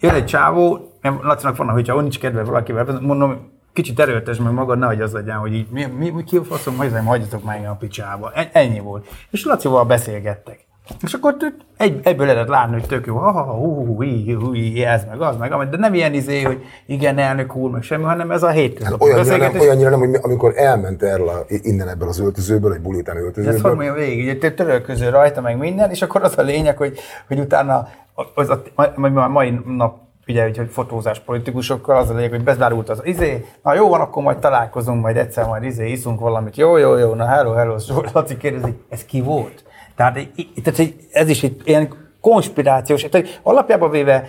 jön 0.00 0.14
egy 0.14 0.26
csávó, 0.26 0.92
nem, 1.00 1.18
Lacinak 1.22 1.56
van, 1.56 1.68
hogyha 1.68 2.00
nincs 2.00 2.18
kedve 2.18 2.44
valakivel, 2.44 2.98
mondom, 3.00 3.50
kicsit 3.72 4.00
erőltesd 4.00 4.40
meg 4.40 4.52
magad, 4.52 4.78
nehogy 4.78 5.00
az 5.00 5.12
legyen, 5.12 5.36
hogy 5.36 5.54
így 5.54 5.66
mi, 5.70 5.84
mi, 5.98 6.10
mi 6.10 6.24
ki 6.24 6.36
a 6.36 6.44
faszom, 6.44 6.76
hogy 6.76 6.92
hagyjatok 7.04 7.44
már 7.44 7.66
a 7.66 7.76
picsába. 7.78 8.30
En- 8.34 8.50
Ennyi 8.52 8.80
volt. 8.80 9.06
És 9.30 9.44
Lacival 9.44 9.84
beszélgettek. 9.84 10.66
És 11.02 11.12
akkor 11.12 11.36
egy, 11.76 12.00
egyből 12.02 12.26
lehetett 12.26 12.48
látni, 12.48 12.72
hogy 12.72 12.86
tök 12.86 13.06
jó, 13.06 13.16
ha, 13.16 13.30
ha, 13.30 13.42
hú, 13.42 13.86
hú, 13.86 14.02
hú, 14.40 14.54
ez 14.84 15.04
meg 15.08 15.20
az 15.20 15.36
meg, 15.36 15.68
de 15.68 15.76
nem 15.76 15.94
ilyen 15.94 16.14
izé, 16.14 16.42
hogy 16.42 16.64
igen, 16.86 17.18
elnök 17.18 17.56
úr, 17.56 17.70
meg 17.70 17.82
semmi, 17.82 18.02
hanem 18.04 18.30
ez 18.30 18.42
a 18.42 18.48
hétköznapi 18.50 19.04
Olyannyira 19.04 19.36
nem, 19.36 19.60
olyannyira 19.60 19.90
nem, 19.90 19.98
hogy 19.98 20.08
mi- 20.08 20.18
amikor 20.22 20.52
elment 20.56 21.02
erről 21.02 21.28
a, 21.28 21.44
innen 21.48 21.88
ebből 21.88 22.08
az 22.08 22.18
öltözőből, 22.18 22.72
egy 22.72 22.80
buli 22.80 22.98
után 22.98 23.14
De 23.14 23.20
ezt 23.20 23.30
hogy 23.32 23.44
öltözőből, 23.46 23.94
végig, 23.94 24.26
hogy 24.28 24.38
te 24.38 24.50
törölköző 24.52 25.08
rajta, 25.08 25.40
meg 25.40 25.58
minden, 25.58 25.90
és 25.90 26.02
akkor 26.02 26.22
az 26.22 26.38
a 26.38 26.42
lényeg, 26.42 26.76
hogy, 26.76 26.98
hogy 27.28 27.38
utána 27.38 27.88
az 28.34 28.48
a, 28.48 28.62
ma, 28.96 29.08
ma, 29.08 29.28
mai 29.28 29.60
nap 29.66 29.98
ugye, 30.26 30.42
hogy, 30.42 30.68
fotózás 30.70 31.18
politikusokkal, 31.18 31.96
az 31.96 32.10
a 32.10 32.14
lényeg, 32.14 32.30
hogy 32.30 32.42
bezárult 32.42 32.88
az 32.88 33.00
izé, 33.04 33.46
na 33.62 33.74
jó 33.74 33.88
van, 33.88 34.00
akkor 34.00 34.22
majd 34.22 34.38
találkozunk, 34.38 35.02
majd 35.02 35.16
egyszer 35.16 35.46
majd 35.46 35.62
izé, 35.62 35.90
iszunk 35.90 36.20
valamit, 36.20 36.56
jó, 36.56 36.76
jó, 36.76 36.96
jó, 36.96 37.14
na 37.14 37.26
hello, 37.26 37.52
hello, 37.52 37.76
Laci 38.12 38.36
kérdezi, 38.36 38.74
ez 38.88 39.04
ki 39.04 39.20
volt? 39.20 39.64
Tehát, 39.96 40.28
tehát 40.62 40.92
ez 41.12 41.28
is 41.28 41.42
egy 41.42 41.60
ilyen 41.64 42.10
konspirációs, 42.20 43.02
tehát 43.02 43.40
alapjában 43.42 43.90
véve 43.90 44.28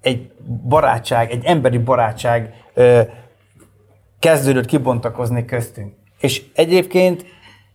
egy 0.00 0.30
barátság, 0.68 1.30
egy 1.30 1.44
emberi 1.44 1.78
barátság 1.78 2.54
ö, 2.74 3.00
kezdődött 4.18 4.66
kibontakozni 4.66 5.44
köztünk. 5.44 5.94
És 6.20 6.42
egyébként 6.54 7.24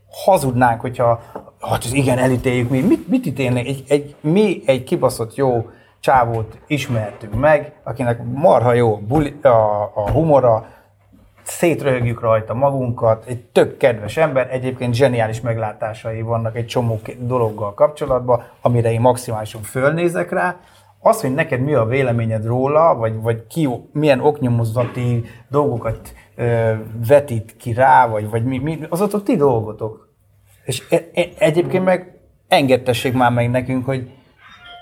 hazudnánk, 0.09 0.81
hogyha 0.81 1.21
hát 1.59 1.85
igen, 1.91 2.17
elítéljük 2.17 2.69
mi. 2.69 2.79
Mit, 2.79 3.07
mit 3.07 3.25
ítélnénk? 3.25 3.67
Egy, 3.67 3.83
egy, 3.87 4.15
mi 4.21 4.61
egy 4.65 4.83
kibaszott 4.83 5.35
jó 5.35 5.69
csávót 5.99 6.59
ismertünk 6.67 7.33
meg, 7.33 7.73
akinek 7.83 8.23
marha 8.33 8.73
jó 8.73 8.97
buli, 8.97 9.39
a, 9.41 9.81
a 9.81 10.11
humora, 10.11 10.65
szétröhögjük 11.49 12.21
rajta 12.21 12.53
magunkat, 12.53 13.25
egy 13.25 13.41
tök 13.41 13.77
kedves 13.77 14.17
ember, 14.17 14.47
egyébként 14.51 14.93
zseniális 14.93 15.41
meglátásai 15.41 16.21
vannak 16.21 16.55
egy 16.55 16.65
csomó 16.65 16.99
dologgal 17.19 17.73
kapcsolatban, 17.73 18.43
amire 18.61 18.91
én 18.91 19.01
maximálisan 19.01 19.61
fölnézek 19.61 20.31
rá. 20.31 20.55
Az, 21.01 21.21
hogy 21.21 21.33
neked 21.33 21.61
mi 21.61 21.73
a 21.73 21.85
véleményed 21.85 22.45
róla, 22.45 22.95
vagy, 22.95 23.21
vagy 23.21 23.47
ki, 23.47 23.69
milyen 23.91 24.19
oknyomozati 24.19 25.25
dolgokat 25.47 26.13
ö, 26.35 26.73
vetít 27.07 27.55
ki 27.57 27.73
rá, 27.73 28.07
vagy, 28.07 28.29
vagy 28.29 28.43
mi, 28.43 28.57
mi, 28.57 28.79
az 28.89 29.01
ott 29.01 29.13
a 29.13 29.23
ti 29.23 29.35
dolgotok. 29.35 30.09
És 30.65 30.83
e, 30.89 30.95
e, 31.13 31.27
egyébként 31.37 31.83
meg 31.85 32.19
engedtessék 32.47 33.13
már 33.13 33.31
meg 33.31 33.49
nekünk, 33.49 33.85
hogy 33.85 34.11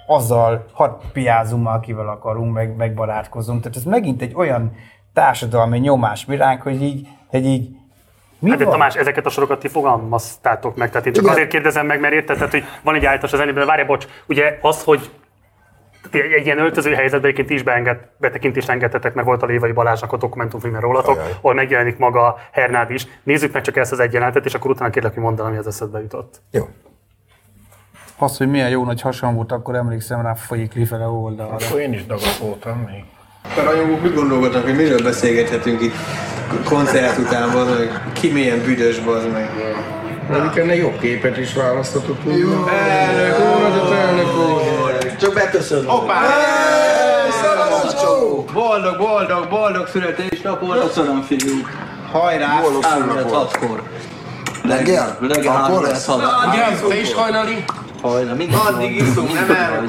azzal 0.07 0.65
hadd 0.73 0.91
piázunk 1.13 1.63
már, 1.63 1.75
akivel 1.75 2.07
akarunk, 2.07 2.53
meg, 2.53 2.75
meg 2.75 2.93
barátkozunk. 2.93 3.61
Tehát 3.61 3.77
ez 3.77 3.83
megint 3.83 4.21
egy 4.21 4.33
olyan 4.35 4.75
társadalmi 5.13 5.77
nyomás 5.79 6.25
miránk, 6.25 6.61
hogy 6.61 6.81
így, 6.81 7.07
hogy 7.27 7.45
így 7.45 7.69
mi 8.39 8.49
Hát 8.49 8.57
de 8.57 8.63
van? 8.63 8.73
Tamás, 8.73 8.95
ezeket 8.95 9.25
a 9.25 9.29
sorokat 9.29 9.59
ti 9.59 9.67
fogalmaztátok 9.67 10.75
meg, 10.75 10.89
tehát 10.89 11.05
én 11.05 11.13
csak 11.13 11.23
Igen. 11.23 11.35
azért 11.35 11.49
kérdezem 11.49 11.85
meg, 11.85 11.99
mert 11.99 12.13
érted, 12.13 12.35
tehát, 12.35 12.51
hogy 12.51 12.63
van 12.83 12.95
egy 12.95 13.05
állítás 13.05 13.33
az 13.33 13.39
zenében, 13.39 13.65
várj, 13.65 13.83
bocs, 13.83 14.07
ugye 14.27 14.57
az, 14.61 14.83
hogy 14.83 15.11
egy, 16.11 16.31
egy 16.31 16.45
ilyen 16.45 16.59
öltöző 16.59 16.93
helyzetben 16.93 17.31
egyébként 17.31 17.49
is 17.49 17.63
beenged, 17.63 17.97
betekintést 18.17 18.69
engedtetek, 18.69 19.13
mert 19.13 19.27
volt 19.27 19.43
a 19.43 19.45
Lévai 19.45 19.71
Balázsnak 19.71 20.13
a 20.13 20.17
dokumentumfilme 20.17 20.79
rólatok, 20.79 21.17
Ajaj. 21.17 21.31
ahol 21.37 21.53
megjelenik 21.53 21.97
maga 21.97 22.37
Hernád 22.51 22.91
is. 22.91 23.07
Nézzük 23.23 23.53
meg 23.53 23.61
csak 23.61 23.77
ezt 23.77 23.91
az 23.91 23.99
egy 23.99 24.13
jelenetet, 24.13 24.45
és 24.45 24.53
akkor 24.53 24.71
utána 24.71 24.89
kérlek, 24.91 25.13
hogy 25.13 25.23
mondd 25.23 25.39
el, 25.39 25.45
ami 25.45 25.57
az 25.57 25.67
eszedbe 25.67 26.01
jutott. 26.01 26.41
jó. 26.51 26.67
Az, 28.19 28.37
hogy 28.37 28.47
milyen 28.47 28.69
jó 28.69 28.83
nagy 28.83 29.01
hasam 29.01 29.35
volt, 29.35 29.51
akkor 29.51 29.75
emlékszem 29.75 30.21
rá, 30.21 30.33
folyik 30.33 30.73
lifele 30.73 31.07
oldalra. 31.07 31.55
Akkor 31.67 31.79
én 31.79 31.93
is 31.93 32.05
dagat 32.05 32.37
voltam 32.37 32.77
még. 32.77 33.03
A 33.57 33.61
rajongók 33.63 34.01
mit 34.01 34.15
gondolkodnak, 34.15 34.63
hogy 34.63 34.75
miről 34.75 35.03
beszélgethetünk 35.03 35.81
itt 35.81 35.93
koncert 36.63 37.17
után, 37.17 37.51
bazd 37.51 37.77
meg? 37.77 38.01
Ki 38.13 38.31
milyen 38.31 38.61
büdös, 38.63 38.99
bazd 38.99 39.31
meg? 39.31 39.49
Mondjuk 40.29 40.57
ennél 40.57 40.75
jobb 40.75 40.99
képet 40.99 41.37
is 41.37 41.53
választhatott 41.53 42.23
volna. 42.23 42.71
Elnök 42.71 43.39
úr, 43.39 43.93
elnök 43.93 44.35
úr! 44.35 45.15
Csak 45.15 45.33
beköszönöm. 45.33 45.85
Hoppá! 45.85 46.19
Boldog, 48.53 48.97
boldog, 48.97 49.49
boldog 49.49 49.87
születésnapot! 49.87 50.81
Köszönöm, 50.87 51.21
fiúk. 51.21 51.69
Hajrá! 52.11 52.61
Boldog 52.61 52.83
születnapot. 52.83 53.59
Reggel? 54.63 55.17
Reggel 55.21 55.53
három 55.53 55.83
lesz 55.83 56.05
te 56.87 56.99
is 56.99 57.13
hajnali? 57.13 57.65
Hajna, 58.01 58.33
mindig 58.33 58.55
Addig 58.67 58.95
iszunk, 58.95 59.33
nem 59.33 59.51
el? 59.51 59.81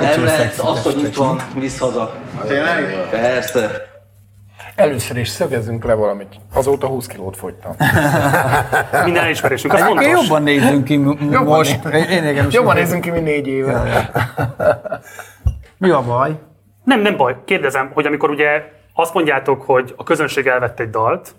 Nem 0.00 0.24
lehet, 0.24 0.58
az, 0.58 0.82
hogy 0.82 0.98
itt 0.98 1.16
van, 1.16 1.40
visz 1.54 1.78
haza. 1.78 2.14
Tényleg? 2.46 3.08
Persze. 3.10 3.90
Először 4.74 5.16
is 5.16 5.28
szögezzünk 5.28 5.84
le 5.84 5.94
valamit. 5.94 6.28
Azóta 6.54 6.86
20 6.86 7.06
kilót 7.06 7.36
fogytam. 7.36 7.76
Minden 9.04 9.24
elismerésünk, 9.24 9.72
az 9.72 9.80
fontos. 9.80 10.06
jobban 10.06 10.42
nézzünk 10.42 10.84
ki 10.84 10.92
Jobban 10.94 11.44
most. 11.44 11.84
Én, 11.84 12.24
én 12.24 12.46
Jobban 12.50 12.74
nézzünk 12.76 13.00
ki, 13.00 13.10
mint 13.10 13.24
négy 13.24 13.46
éve. 13.46 14.10
Mi 15.78 15.90
a 15.90 16.02
baj? 16.02 16.38
Nem, 16.84 17.00
nem 17.00 17.16
baj. 17.16 17.36
Kérdezem, 17.44 17.90
hogy 17.94 18.06
amikor 18.06 18.30
ugye 18.30 18.64
azt 18.94 19.14
mondjátok, 19.14 19.62
hogy 19.62 19.94
a 19.96 20.02
közönség 20.02 20.46
elvett 20.46 20.80
egy 20.80 20.90
dalt, 20.90 21.34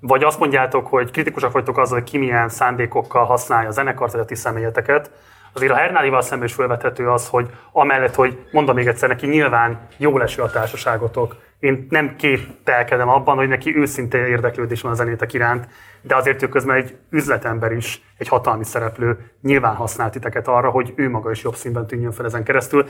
vagy 0.00 0.22
azt 0.22 0.38
mondjátok, 0.38 0.86
hogy 0.86 1.10
kritikusak 1.10 1.52
vagytok 1.52 1.78
azzal, 1.78 1.98
hogy 1.98 2.10
ki 2.10 2.18
milyen 2.18 2.48
szándékokkal 2.48 3.24
használja 3.24 3.68
a 3.68 3.72
zenekart, 3.72 4.12
vagy 4.12 4.20
a 4.20 4.24
ti 4.24 4.34
személyeteket, 4.34 5.10
azért 5.52 5.72
a 5.72 5.76
Hernádival 5.76 6.22
szemben 6.22 6.48
is 6.48 6.54
felvethető 6.54 7.10
az, 7.10 7.28
hogy 7.28 7.50
amellett, 7.72 8.14
hogy 8.14 8.46
mondom 8.50 8.74
még 8.74 8.86
egyszer, 8.86 9.08
neki 9.08 9.26
nyilván 9.26 9.80
jó 9.96 10.18
leső 10.18 10.42
a 10.42 10.50
társaságotok. 10.50 11.36
Én 11.58 11.86
nem 11.90 12.16
kételkedem 12.16 13.08
abban, 13.08 13.36
hogy 13.36 13.48
neki 13.48 13.76
őszinte 13.76 14.26
érdeklődés 14.26 14.80
van 14.80 14.92
a 14.92 14.94
zenétek 14.94 15.32
iránt, 15.32 15.68
de 16.00 16.16
azért 16.16 16.42
ő 16.42 16.48
közben 16.48 16.76
egy 16.76 16.96
üzletember 17.10 17.72
is, 17.72 18.02
egy 18.18 18.28
hatalmi 18.28 18.64
szereplő, 18.64 19.30
nyilván 19.42 19.74
használ 19.74 20.10
titeket 20.10 20.48
arra, 20.48 20.70
hogy 20.70 20.92
ő 20.96 21.10
maga 21.10 21.30
is 21.30 21.42
jobb 21.42 21.54
színben 21.54 21.86
tűnjön 21.86 22.12
fel 22.12 22.26
ezen 22.26 22.44
keresztül. 22.44 22.86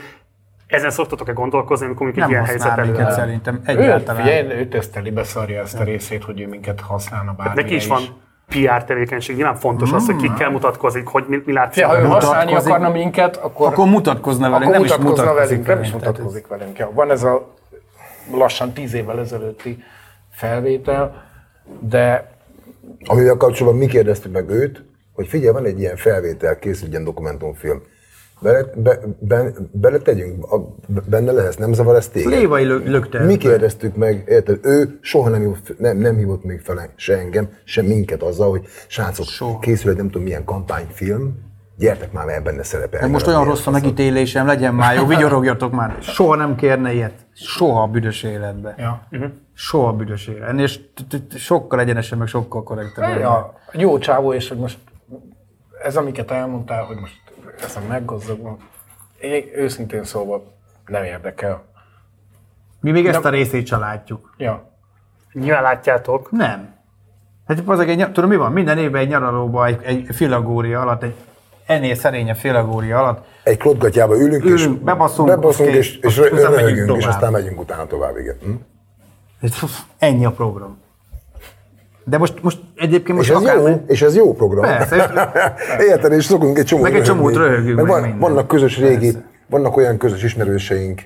Ezen 0.69 0.89
szoktatok-e 0.89 1.31
gondolkozni, 1.31 1.85
amikor 1.85 2.05
mondjuk 2.05 2.25
egy 2.25 2.31
Nem 2.31 2.41
ilyen 2.41 2.49
helyzet 2.49 2.75
minket 2.75 2.95
előáll? 2.95 3.13
szerintem 3.13 3.61
Ő, 3.67 3.69
egyáltalán. 3.69 4.21
figyelj, 4.21 4.59
ő 4.59 4.67
teszteli, 4.67 5.11
beszarja 5.11 5.61
ezt 5.61 5.79
a 5.79 5.83
részét, 5.83 6.23
hogy 6.23 6.41
ő 6.41 6.47
minket 6.47 6.81
használna 6.81 7.33
bármire 7.33 7.61
Neki 7.61 7.75
is 7.75 7.87
van 7.87 8.01
PR 8.47 8.83
tevékenység, 8.83 9.35
nyilván 9.35 9.55
fontos 9.55 9.91
az, 9.91 10.05
hogy 10.05 10.15
kikkel 10.15 10.49
mutatkozik, 10.49 11.07
hogy 11.07 11.25
mi, 11.27 11.41
mi 11.45 11.53
látszik. 11.53 11.81
Ja, 11.81 11.87
ha 11.87 11.99
ő 11.99 12.05
használni 12.05 12.55
akarna 12.55 12.89
minket, 12.89 13.37
akkor, 13.37 13.67
Akkor 13.67 13.87
mutatkozna 13.87 14.49
velünk, 14.49 14.61
akkor 14.61 14.73
nem 14.73 14.83
is 14.83 14.89
mutatkozna 14.89 15.23
mutatkozik 15.23 15.65
velünk, 15.65 15.67
nem 15.67 15.81
is 15.81 15.85
velünk, 15.85 16.01
tehát 16.01 16.17
mutatkozik 16.17 16.47
velünk. 16.47 16.77
Ja, 16.77 16.91
van 16.93 17.11
ez 17.11 17.23
a 17.23 17.55
lassan 18.31 18.73
tíz 18.73 18.93
évvel 18.93 19.19
ezelőtti 19.19 19.83
felvétel, 20.31 21.23
de 21.79 22.37
Amivel 23.05 23.37
kapcsolatban 23.37 23.81
mi 23.81 23.87
kérdeztük 23.87 24.31
meg 24.31 24.49
őt, 24.49 24.83
hogy 25.13 25.27
figyelj, 25.27 25.53
van 25.53 25.65
egy 25.65 25.79
ilyen 25.79 25.95
felvétel, 25.95 26.59
készült 26.59 26.91
ilyen 26.91 27.03
dokumentumfilm. 27.03 27.81
Bele, 28.41 28.63
be, 28.75 28.99
be, 29.19 29.51
bele 29.71 29.97
tegyünk, 29.97 30.51
a, 30.51 30.75
benne 31.09 31.31
lesz, 31.31 31.55
nem 31.55 31.73
zavar 31.73 31.95
ezt 31.95 32.11
téged? 32.11 32.29
Lévai 32.31 32.63
lö- 32.63 32.87
lökte. 32.87 33.23
Mi 33.23 33.37
kérdeztük 33.37 33.95
meg, 33.95 34.23
érted? 34.27 34.59
Ő 34.61 34.97
soha 35.01 35.29
nem 35.29 35.39
hívott, 35.39 35.79
nem, 35.79 35.97
nem 35.97 36.17
hívott 36.17 36.43
még 36.43 36.59
fel 36.61 36.89
se 36.95 37.17
engem, 37.17 37.49
se 37.63 37.81
minket 37.81 38.21
azzal, 38.21 38.49
hogy 38.49 38.65
srácok, 38.87 39.25
soha. 39.25 39.59
készül 39.59 39.91
egy 39.91 39.97
nem 39.97 40.05
tudom 40.05 40.23
milyen 40.23 40.43
kampányfilm, 40.43 41.47
gyertek 41.77 42.11
már 42.11 42.25
mert 42.25 42.43
benne 42.43 42.63
szerepel. 42.63 43.07
Most 43.07 43.27
olyan 43.27 43.43
rossz 43.43 43.67
a 43.67 43.71
megítélésem, 43.71 44.45
legyen 44.45 44.75
már 44.75 44.95
jó, 44.95 45.05
vigyorogjatok 45.05 45.71
már. 45.71 45.97
Soha 46.15 46.35
nem 46.35 46.55
kérne 46.55 46.93
ilyet. 46.93 47.13
Soha 47.33 47.81
a 47.81 47.87
büdös 47.87 48.23
életbe. 48.23 48.75
ja. 48.77 49.07
Soha 49.53 49.87
a 49.87 49.93
büdös 49.93 50.27
életbe. 50.27 50.47
Ennél 50.47 50.67
sokkal 51.35 51.79
egyenesebb, 51.79 52.19
meg 52.19 52.27
sokkal 52.27 52.63
korrektebb. 52.63 53.19
Ja, 53.19 53.53
jó 53.73 53.97
csávó, 53.97 54.33
és 54.33 54.49
hogy 54.49 54.57
most 54.57 54.77
ez, 55.83 55.95
amiket 55.95 56.31
elmondtál, 56.31 56.83
hogy 56.83 56.97
most 56.97 57.18
ezen 57.63 57.83
meggazdagom, 57.83 58.57
én 59.19 59.43
őszintén 59.53 60.03
szólva 60.03 60.43
nem 60.85 61.03
érdekel. 61.03 61.63
Mi 62.81 62.91
még 62.91 63.07
ezt 63.07 63.25
a 63.25 63.29
részét 63.29 63.67
se 63.67 63.77
látjuk. 63.77 64.33
Ja. 64.37 64.71
Nyilván 65.33 65.61
látjátok. 65.61 66.31
Nem. 66.31 66.73
Hát 67.47 67.63
az 67.65 67.79
egy, 67.79 68.11
tudom 68.11 68.29
mi 68.29 68.35
van? 68.35 68.51
Minden 68.51 68.77
évben 68.77 69.01
egy 69.01 69.07
nyaralóban 69.07 69.67
egy, 69.67 69.83
egy 69.83 70.15
filagória 70.15 70.81
alatt, 70.81 71.03
egy 71.03 71.15
ennél 71.65 71.95
szerényebb 71.95 72.35
filagória 72.35 72.99
alatt 72.99 73.25
Egy 73.43 73.57
klotgatjába 73.57 74.15
ülünk, 74.15 74.43
és 74.43 74.51
Ülünk, 74.51 74.81
bebaszunk, 74.81 75.27
bebaszunk 75.27 75.69
oké, 75.69 75.77
és, 75.77 75.97
és 75.97 76.15
megyünk 76.17 76.37
röhögünk, 76.39 76.97
és 76.97 77.03
tovább. 77.03 77.15
aztán 77.15 77.31
megyünk 77.31 77.59
utána 77.59 77.85
tovább, 77.85 78.17
igen. 78.17 78.37
Hm? 78.43 78.51
Ez- 79.41 79.85
Ennyi 79.97 80.25
a 80.25 80.31
program. 80.31 80.77
De 82.09 82.17
most, 82.17 82.43
most 82.43 82.59
egyébként 82.75 83.17
most 83.17 83.29
És 83.29 83.35
ez, 83.35 83.41
akár... 83.41 83.55
jó, 83.55 83.83
és 83.87 84.01
ez 84.01 84.15
jó 84.15 84.33
program. 84.33 84.63
Persze, 84.63 85.31
Érted, 85.89 86.11
és 86.11 86.25
szokunk 86.25 86.57
egy 86.57 86.65
csomót 86.65 86.83
Meg 86.83 86.95
egy 86.95 87.03
csomót 87.03 87.35
röhögünk, 87.35 87.75
Meg 87.75 87.85
van, 87.85 88.01
minden. 88.01 88.19
vannak 88.19 88.47
közös 88.47 88.77
régi, 88.77 89.11
vannak 89.49 89.77
olyan 89.77 89.97
közös 89.97 90.23
ismerőseink 90.23 91.01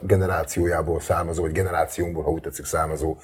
generációjából 0.00 1.00
származó, 1.00 1.42
vagy 1.42 1.52
generációnkból, 1.52 2.22
ha 2.22 2.30
úgy 2.30 2.40
tetszik, 2.40 2.64
származó 2.64 3.16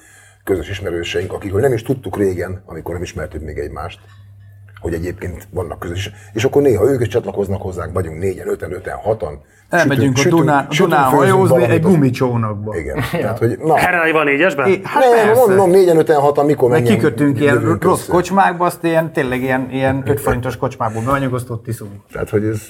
közös 0.43 0.69
ismerőseink, 0.69 1.33
akikről 1.33 1.61
nem 1.61 1.73
is 1.73 1.83
tudtuk 1.83 2.17
régen, 2.17 2.63
amikor 2.65 2.93
nem 2.93 3.03
ismertük 3.03 3.43
még 3.43 3.57
egymást, 3.57 3.99
hogy 4.79 4.93
egyébként 4.93 5.47
vannak 5.51 5.79
közös, 5.79 6.11
és 6.33 6.43
akkor 6.43 6.61
néha 6.61 6.89
ők 6.91 7.01
is 7.01 7.07
csatlakoznak 7.07 7.61
hozzánk, 7.61 7.93
vagyunk 7.93 8.19
négyen, 8.19 8.47
öten, 8.49 8.71
öten, 8.73 8.95
hatan. 8.97 9.41
Elmegyünk 9.69 10.15
a 10.15 10.19
Sütünk- 10.19 10.39
Dunán, 10.41 10.67
sütünk, 10.69 10.89
Dunán 10.89 11.09
hajózni 11.09 11.63
egy 11.63 11.85
az- 11.85 11.91
gumicsónakba. 11.91 12.75
Igen. 12.77 13.03
Tehát, 13.11 13.37
hogy, 13.37 13.57
na, 13.59 13.75
Hernai 13.77 14.11
van 14.11 14.25
négyesben? 14.25 14.67
É, 14.67 14.79
hát 14.83 15.03
nem, 15.03 15.25
persze. 15.25 15.45
mondom, 15.45 15.69
négyen, 15.69 15.97
öten, 15.97 16.19
hatan, 16.19 16.45
mikor 16.45 16.69
menjen, 16.69 16.93
kikötünk 16.95 17.39
ilyen 17.39 17.77
rossz 17.81 17.99
össze. 18.01 18.11
kocsmákba, 18.11 18.65
azt 18.65 18.83
ilyen, 18.83 19.13
tényleg 19.13 19.41
ilyen, 19.41 19.67
ilyen 19.71 20.03
5 20.05 20.19
forintos 20.19 20.57
kocsmákból 20.57 21.03
bemegyünk, 21.03 21.33
azt 21.33 21.49
ott 21.49 21.67
iszunk. 21.67 21.91
Tehát, 22.11 22.29
hogy 22.29 22.43
ez 22.45 22.61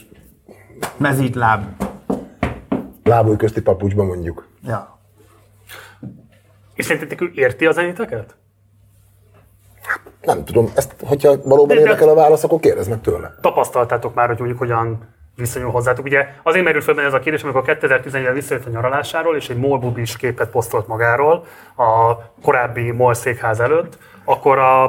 Mezítláb. 0.97 1.63
lábúj 3.03 3.35
közti 3.35 3.61
papucsban 3.61 4.05
mondjuk. 4.05 4.47
Ja. 4.67 4.99
És 6.75 6.85
szerintetek 6.85 7.21
ő 7.21 7.31
érti 7.33 7.65
a 7.65 7.71
zenéteket? 7.71 8.35
Nem 10.21 10.45
tudom, 10.45 10.71
ezt, 10.75 10.95
hogyha 11.07 11.35
valóban 11.43 11.67
De- 11.67 11.73
de- 11.75 11.79
érdekel 11.89 12.09
a 12.09 12.13
válasz, 12.13 12.43
akkor 12.43 12.59
kérdezd 12.59 12.89
meg 12.89 13.01
tőle. 13.01 13.35
Tapasztaltátok 13.41 14.13
már, 14.13 14.27
hogy 14.27 14.37
mondjuk 14.37 14.59
hogyan 14.59 15.07
viszonyul 15.35 15.71
hozzátok. 15.71 16.05
Ugye 16.05 16.27
azért 16.43 16.65
merül 16.65 16.81
benne 16.85 17.01
ez 17.03 17.13
a 17.13 17.19
kérdés, 17.19 17.43
amikor 17.43 17.63
2011-ben 17.65 18.33
visszajött 18.33 18.65
a 18.65 18.69
nyaralásáról, 18.69 19.35
és 19.35 19.49
egy 19.49 19.57
MOL 19.57 19.79
bubis 19.79 20.17
képet 20.17 20.49
posztolt 20.49 20.87
magáról 20.87 21.45
a 21.77 22.15
korábbi 22.41 22.91
MOL 22.91 23.13
székház 23.13 23.59
előtt, 23.59 23.97
akkor 24.25 24.57
a, 24.57 24.83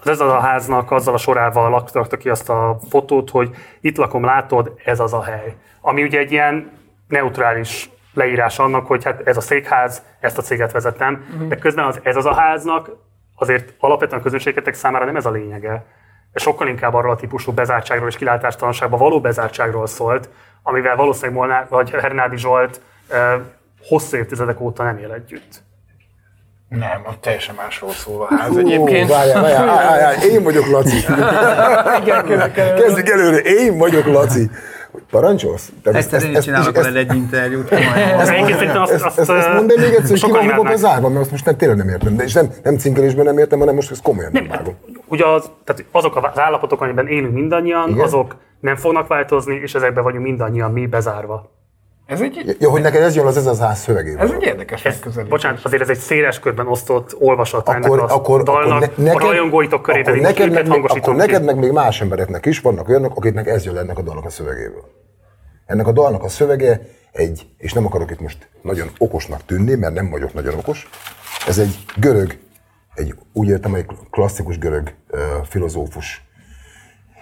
az 0.00 0.08
ez 0.08 0.20
az 0.20 0.30
a 0.30 0.38
háznak 0.40 0.90
azzal 0.90 1.14
a 1.14 1.18
sorával 1.18 1.70
laktak 1.70 2.18
ki 2.18 2.28
azt 2.28 2.48
a 2.48 2.78
fotót, 2.90 3.30
hogy 3.30 3.50
itt 3.80 3.96
lakom, 3.96 4.24
látod, 4.24 4.72
ez 4.84 5.00
az 5.00 5.12
a 5.12 5.22
hely. 5.22 5.54
Ami 5.80 6.02
ugye 6.02 6.18
egy 6.18 6.32
ilyen 6.32 6.70
neutrális 7.08 7.90
leírás 8.14 8.58
annak, 8.58 8.86
hogy 8.86 9.04
hát 9.04 9.20
ez 9.24 9.36
a 9.36 9.40
székház, 9.40 10.02
ezt 10.20 10.38
a 10.38 10.42
céget 10.42 10.72
vezetem, 10.72 11.24
Mhm. 11.36 11.48
de 11.48 11.56
közben 11.56 11.84
az 11.84 12.00
ez 12.02 12.16
az 12.16 12.26
a 12.26 12.34
háznak 12.34 12.90
azért 13.34 13.72
alapvetően 13.78 14.20
a 14.20 14.22
közönségetek 14.22 14.74
számára 14.74 15.04
nem 15.04 15.16
ez 15.16 15.26
a 15.26 15.30
lényege. 15.30 15.84
Ez 16.32 16.42
sokkal 16.42 16.68
inkább 16.68 16.94
arról 16.94 17.12
a 17.12 17.16
típusú 17.16 17.52
bezártságról 17.52 18.08
és 18.08 18.16
kilátástalanságban 18.16 18.98
való 18.98 19.20
bezártságról 19.20 19.86
szólt, 19.86 20.28
amivel 20.62 20.96
valószínűleg 20.96 21.36
Molnár 21.36 21.66
vagy 21.68 21.90
Hernádi 21.90 22.36
Zsolt 22.36 22.80
eh, 23.08 23.40
hosszú 23.88 24.16
évtizedek 24.16 24.60
óta 24.60 24.82
nem 24.82 24.98
él 24.98 25.12
együtt. 25.12 25.62
Nem, 26.68 27.02
ott 27.08 27.20
teljesen 27.20 27.54
másról 27.54 27.90
szól 27.90 28.26
a 28.30 28.34
ház 28.34 28.48
Hú, 28.48 28.58
egyébként. 28.58 29.10
Várjál, 29.10 29.42
várjál, 29.42 29.68
állj, 29.68 30.26
én 30.26 30.42
vagyok 30.42 30.66
Laci. 30.66 31.04
Kezdjük 32.80 33.08
előre, 33.08 33.38
én 33.38 33.78
vagyok 33.78 34.06
Laci. 34.06 34.50
Parancsolsz? 35.10 35.72
Te 35.82 35.90
Ezt, 35.90 36.12
ezt, 36.12 36.24
én 36.24 36.36
is 36.36 36.44
csinálok 36.44 36.74
veled 36.74 36.96
egy 36.96 37.14
interjút. 37.14 37.72
ezt, 37.72 39.04
ezt, 39.04 39.18
ezt 39.18 39.30
eh, 39.30 39.54
mondd 39.54 39.70
el 39.70 39.76
még 39.76 39.94
egyszer, 39.94 40.08
hogy 40.10 40.22
ki 40.22 40.30
van 40.30 40.44
maga 40.44 40.62
bezárva, 40.62 41.08
mert 41.08 41.20
azt 41.20 41.30
most 41.30 41.44
nem, 41.44 41.56
tényleg 41.56 41.78
nem 41.78 41.88
értem. 41.88 42.16
De, 42.16 42.24
és 42.24 42.32
nem, 42.32 42.50
nem 42.62 42.76
cinkelésben 42.76 43.24
nem 43.24 43.38
értem, 43.38 43.58
hanem 43.58 43.74
most 43.74 43.90
ezt 43.90 44.02
komolyan 44.02 44.30
nem, 44.32 44.44
Nem, 44.44 44.56
vágom. 44.56 44.74
ugye 45.08 45.26
az, 45.26 45.50
tehát 45.64 45.84
azok 45.90 46.16
az 46.16 46.38
állapotok, 46.38 46.80
amiben 46.80 47.06
élünk 47.06 47.34
mindannyian, 47.34 47.88
Igen? 47.88 48.04
azok 48.04 48.36
nem 48.60 48.76
fognak 48.76 49.06
változni, 49.06 49.54
és 49.54 49.74
ezekben 49.74 50.02
vagyunk 50.04 50.24
mindannyian 50.24 50.72
mi 50.72 50.86
bezárva. 50.86 51.50
Ez 52.06 52.20
egy, 52.20 52.56
Jó, 52.60 52.70
hogy 52.70 52.82
neked 52.82 53.02
ez 53.02 53.14
jön 53.14 53.26
az 53.26 53.36
ez 53.36 53.46
az 53.46 53.58
ház 53.58 53.78
szövegéből. 53.78 54.20
ez 54.20 54.30
egy 54.30 54.42
érdekes 54.42 54.84
Ez, 54.84 54.92
megközelítés. 54.92 55.28
bocsánat, 55.30 55.64
azért 55.64 55.82
ez 55.82 55.88
egy 55.88 55.98
széles 55.98 56.38
körben 56.40 56.66
osztott 56.66 57.16
olvasat 57.18 57.68
ennek 57.68 57.84
akkor, 57.84 58.02
az 58.02 58.10
akkor, 58.10 58.42
dalnak, 58.42 58.82
akkor 58.82 59.04
ne, 59.04 59.12
a 59.12 59.18
rajongóitok 59.18 59.82
körében 59.82 60.14
akkor 60.14 60.26
neked, 60.26 60.52
meg, 60.68 60.82
akkor 60.82 61.00
ki. 61.00 61.10
neked 61.10 61.44
meg 61.44 61.56
még 61.58 61.70
más 61.70 62.00
embereknek 62.00 62.46
is 62.46 62.60
vannak 62.60 62.88
olyanok, 62.88 63.16
akiknek 63.16 63.46
ez 63.46 63.64
jön 63.64 63.74
le 63.74 63.80
ennek 63.80 63.98
a 63.98 64.02
dalnak 64.02 64.24
a 64.24 64.30
szövegéből. 64.30 64.84
Ennek 65.66 65.86
a 65.86 65.92
dalnak 65.92 66.22
a 66.22 66.28
szövege 66.28 66.80
egy, 67.12 67.46
és 67.58 67.72
nem 67.72 67.86
akarok 67.86 68.10
itt 68.10 68.20
most 68.20 68.48
nagyon 68.62 68.90
okosnak 68.98 69.44
tűnni, 69.44 69.74
mert 69.74 69.94
nem 69.94 70.10
vagyok 70.10 70.32
nagyon 70.34 70.54
okos, 70.54 70.88
ez 71.46 71.58
egy 71.58 71.78
görög, 71.96 72.38
egy, 72.94 73.14
úgy 73.32 73.48
értem, 73.48 73.74
egy 73.74 73.86
klasszikus 74.10 74.58
görög 74.58 74.94
uh, 75.10 75.20
filozófus, 75.48 76.24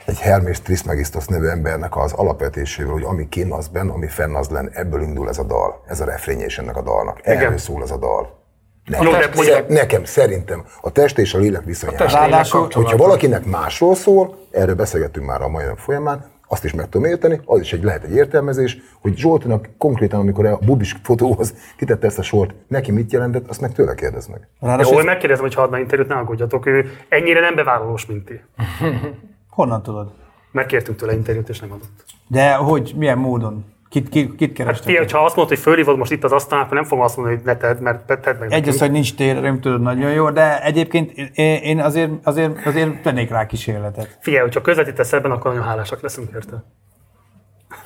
egy 0.07 0.19
Hermes 0.19 0.61
Trismegistos 0.61 1.27
nevű 1.27 1.47
embernek 1.47 1.97
az 1.97 2.13
alapvetéséről, 2.13 2.93
hogy 2.93 3.03
ami 3.05 3.29
kín 3.29 3.53
az 3.53 3.69
benn, 3.69 3.89
ami 3.89 4.07
fenn 4.07 4.35
az 4.35 4.49
len, 4.49 4.71
ebből 4.73 5.03
indul 5.03 5.29
ez 5.29 5.39
a 5.39 5.43
dal. 5.45 5.83
Ez 5.87 6.01
a 6.01 6.05
refrénye 6.05 6.45
is 6.45 6.59
ennek 6.59 6.77
a 6.77 6.83
dalnak. 6.83 7.19
Erről 7.23 7.41
Igen. 7.43 7.59
szól 7.59 7.83
ez 7.83 7.91
a 7.91 7.97
dal. 7.97 8.41
Nekem, 8.85 9.05
Jó, 9.07 9.13
de 9.13 9.31
Szer- 9.35 9.69
nekem 9.69 10.05
szerintem 10.05 10.65
a 10.81 10.91
test 10.91 11.19
és 11.19 11.35
a 11.35 11.39
lélek 11.39 11.65
viszonyára. 11.65 12.07
Ráadásul- 12.09 12.73
Hogyha 12.73 12.97
valakinek 12.97 13.45
másról 13.45 13.95
szól, 13.95 14.37
erről 14.51 14.75
beszélgettünk 14.75 15.27
már 15.27 15.43
a 15.43 15.49
mai 15.49 15.65
nap 15.65 15.79
folyamán, 15.79 16.31
azt 16.49 16.65
is 16.65 16.73
meg 16.73 16.89
tudom 16.89 17.07
érteni, 17.11 17.41
az 17.45 17.61
is 17.61 17.73
egy, 17.73 17.83
lehet 17.83 18.05
egy 18.05 18.15
értelmezés, 18.15 18.77
hogy 19.01 19.17
Zsoltinak 19.17 19.69
konkrétan, 19.79 20.21
amikor 20.21 20.47
a 20.47 20.59
bubis 20.59 20.97
fotóhoz 21.03 21.55
kitette 21.77 22.07
ezt 22.07 22.19
a 22.19 22.23
sort, 22.23 22.55
neki 22.69 22.91
mit 22.93 23.13
jelentett, 23.13 23.49
azt 23.49 23.61
meg 23.61 23.73
tőle 23.73 23.95
kérdezd 23.95 24.31
meg. 24.31 24.49
Ráadásul 24.61 24.93
Jó, 24.93 24.99
ez- 24.99 25.05
megkérdezem, 25.05 25.45
hogy 25.45 25.55
ha 25.55 25.63
adna 25.63 25.79
interjút, 25.79 26.09
ne 26.09 26.15
aggódjatok, 26.15 26.67
ő 26.67 26.91
ennyire 27.09 27.41
nem 27.41 27.55
bevállalós, 27.55 28.07
mint 28.07 28.25
ti. 28.25 28.41
Honnan 29.55 29.83
tudod? 29.83 30.13
Mert 30.51 30.67
kértünk 30.69 30.99
tőle 30.99 31.13
interjút, 31.13 31.49
és 31.49 31.61
nem 31.61 31.73
adott. 31.73 32.05
De 32.29 32.55
hogy, 32.55 32.93
milyen 32.97 33.19
módon? 33.19 33.65
Kit, 33.89 34.09
kit, 34.09 34.35
kit 34.35 34.49
Hát 34.49 34.57
kerestek? 34.57 34.87
figyelj, 34.87 35.07
ha 35.11 35.25
azt 35.25 35.37
mondod, 35.37 35.55
hogy 35.55 35.63
fölhívod 35.65 35.97
most 35.99 36.11
itt 36.13 36.25
az 36.25 36.33
asztalnál, 36.33 36.65
akkor 36.67 36.77
nem 36.79 36.87
fogom 36.87 37.05
azt 37.05 37.17
mondani, 37.17 37.37
hogy 37.37 37.47
ne 37.47 37.57
tedd, 37.57 37.81
mert 37.81 38.07
te- 38.07 38.19
tedd 38.19 38.39
meg 38.39 38.53
Egy 38.53 38.59
az, 38.59 38.65
nekünk. 38.65 38.81
hogy 38.81 38.91
nincs 38.91 39.15
térerőm, 39.15 39.61
tudod 39.61 39.81
nagyon 39.81 40.11
jó, 40.13 40.31
de 40.31 40.63
egyébként 40.63 41.13
én 41.39 41.81
azért, 41.81 42.11
azért, 42.23 42.67
azért 42.67 43.03
tennék 43.03 43.31
rá 43.31 43.47
kísérletet. 43.47 44.19
Figyelj, 44.21 44.43
hogyha 44.43 44.61
közvetítesz 44.61 45.13
ebben, 45.13 45.31
akkor 45.31 45.51
nagyon 45.51 45.67
hálásak 45.69 46.01
leszünk 46.01 46.31
érte. 46.35 46.65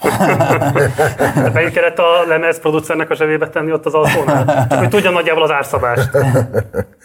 Hát 0.01 1.53
Melyik 1.55 1.73
kellett 1.73 1.99
a 1.99 2.25
lemez 2.27 2.61
producernek 2.61 3.11
a 3.11 3.15
zsebébe 3.15 3.49
tenni 3.49 3.73
ott 3.73 3.87
az 3.87 3.95
altónál? 3.95 4.67
Csak 4.69 4.79
hogy 4.79 4.89
tudja 4.89 5.11
nagyjából 5.11 5.43
az 5.43 5.51
árszabást. 5.51 6.11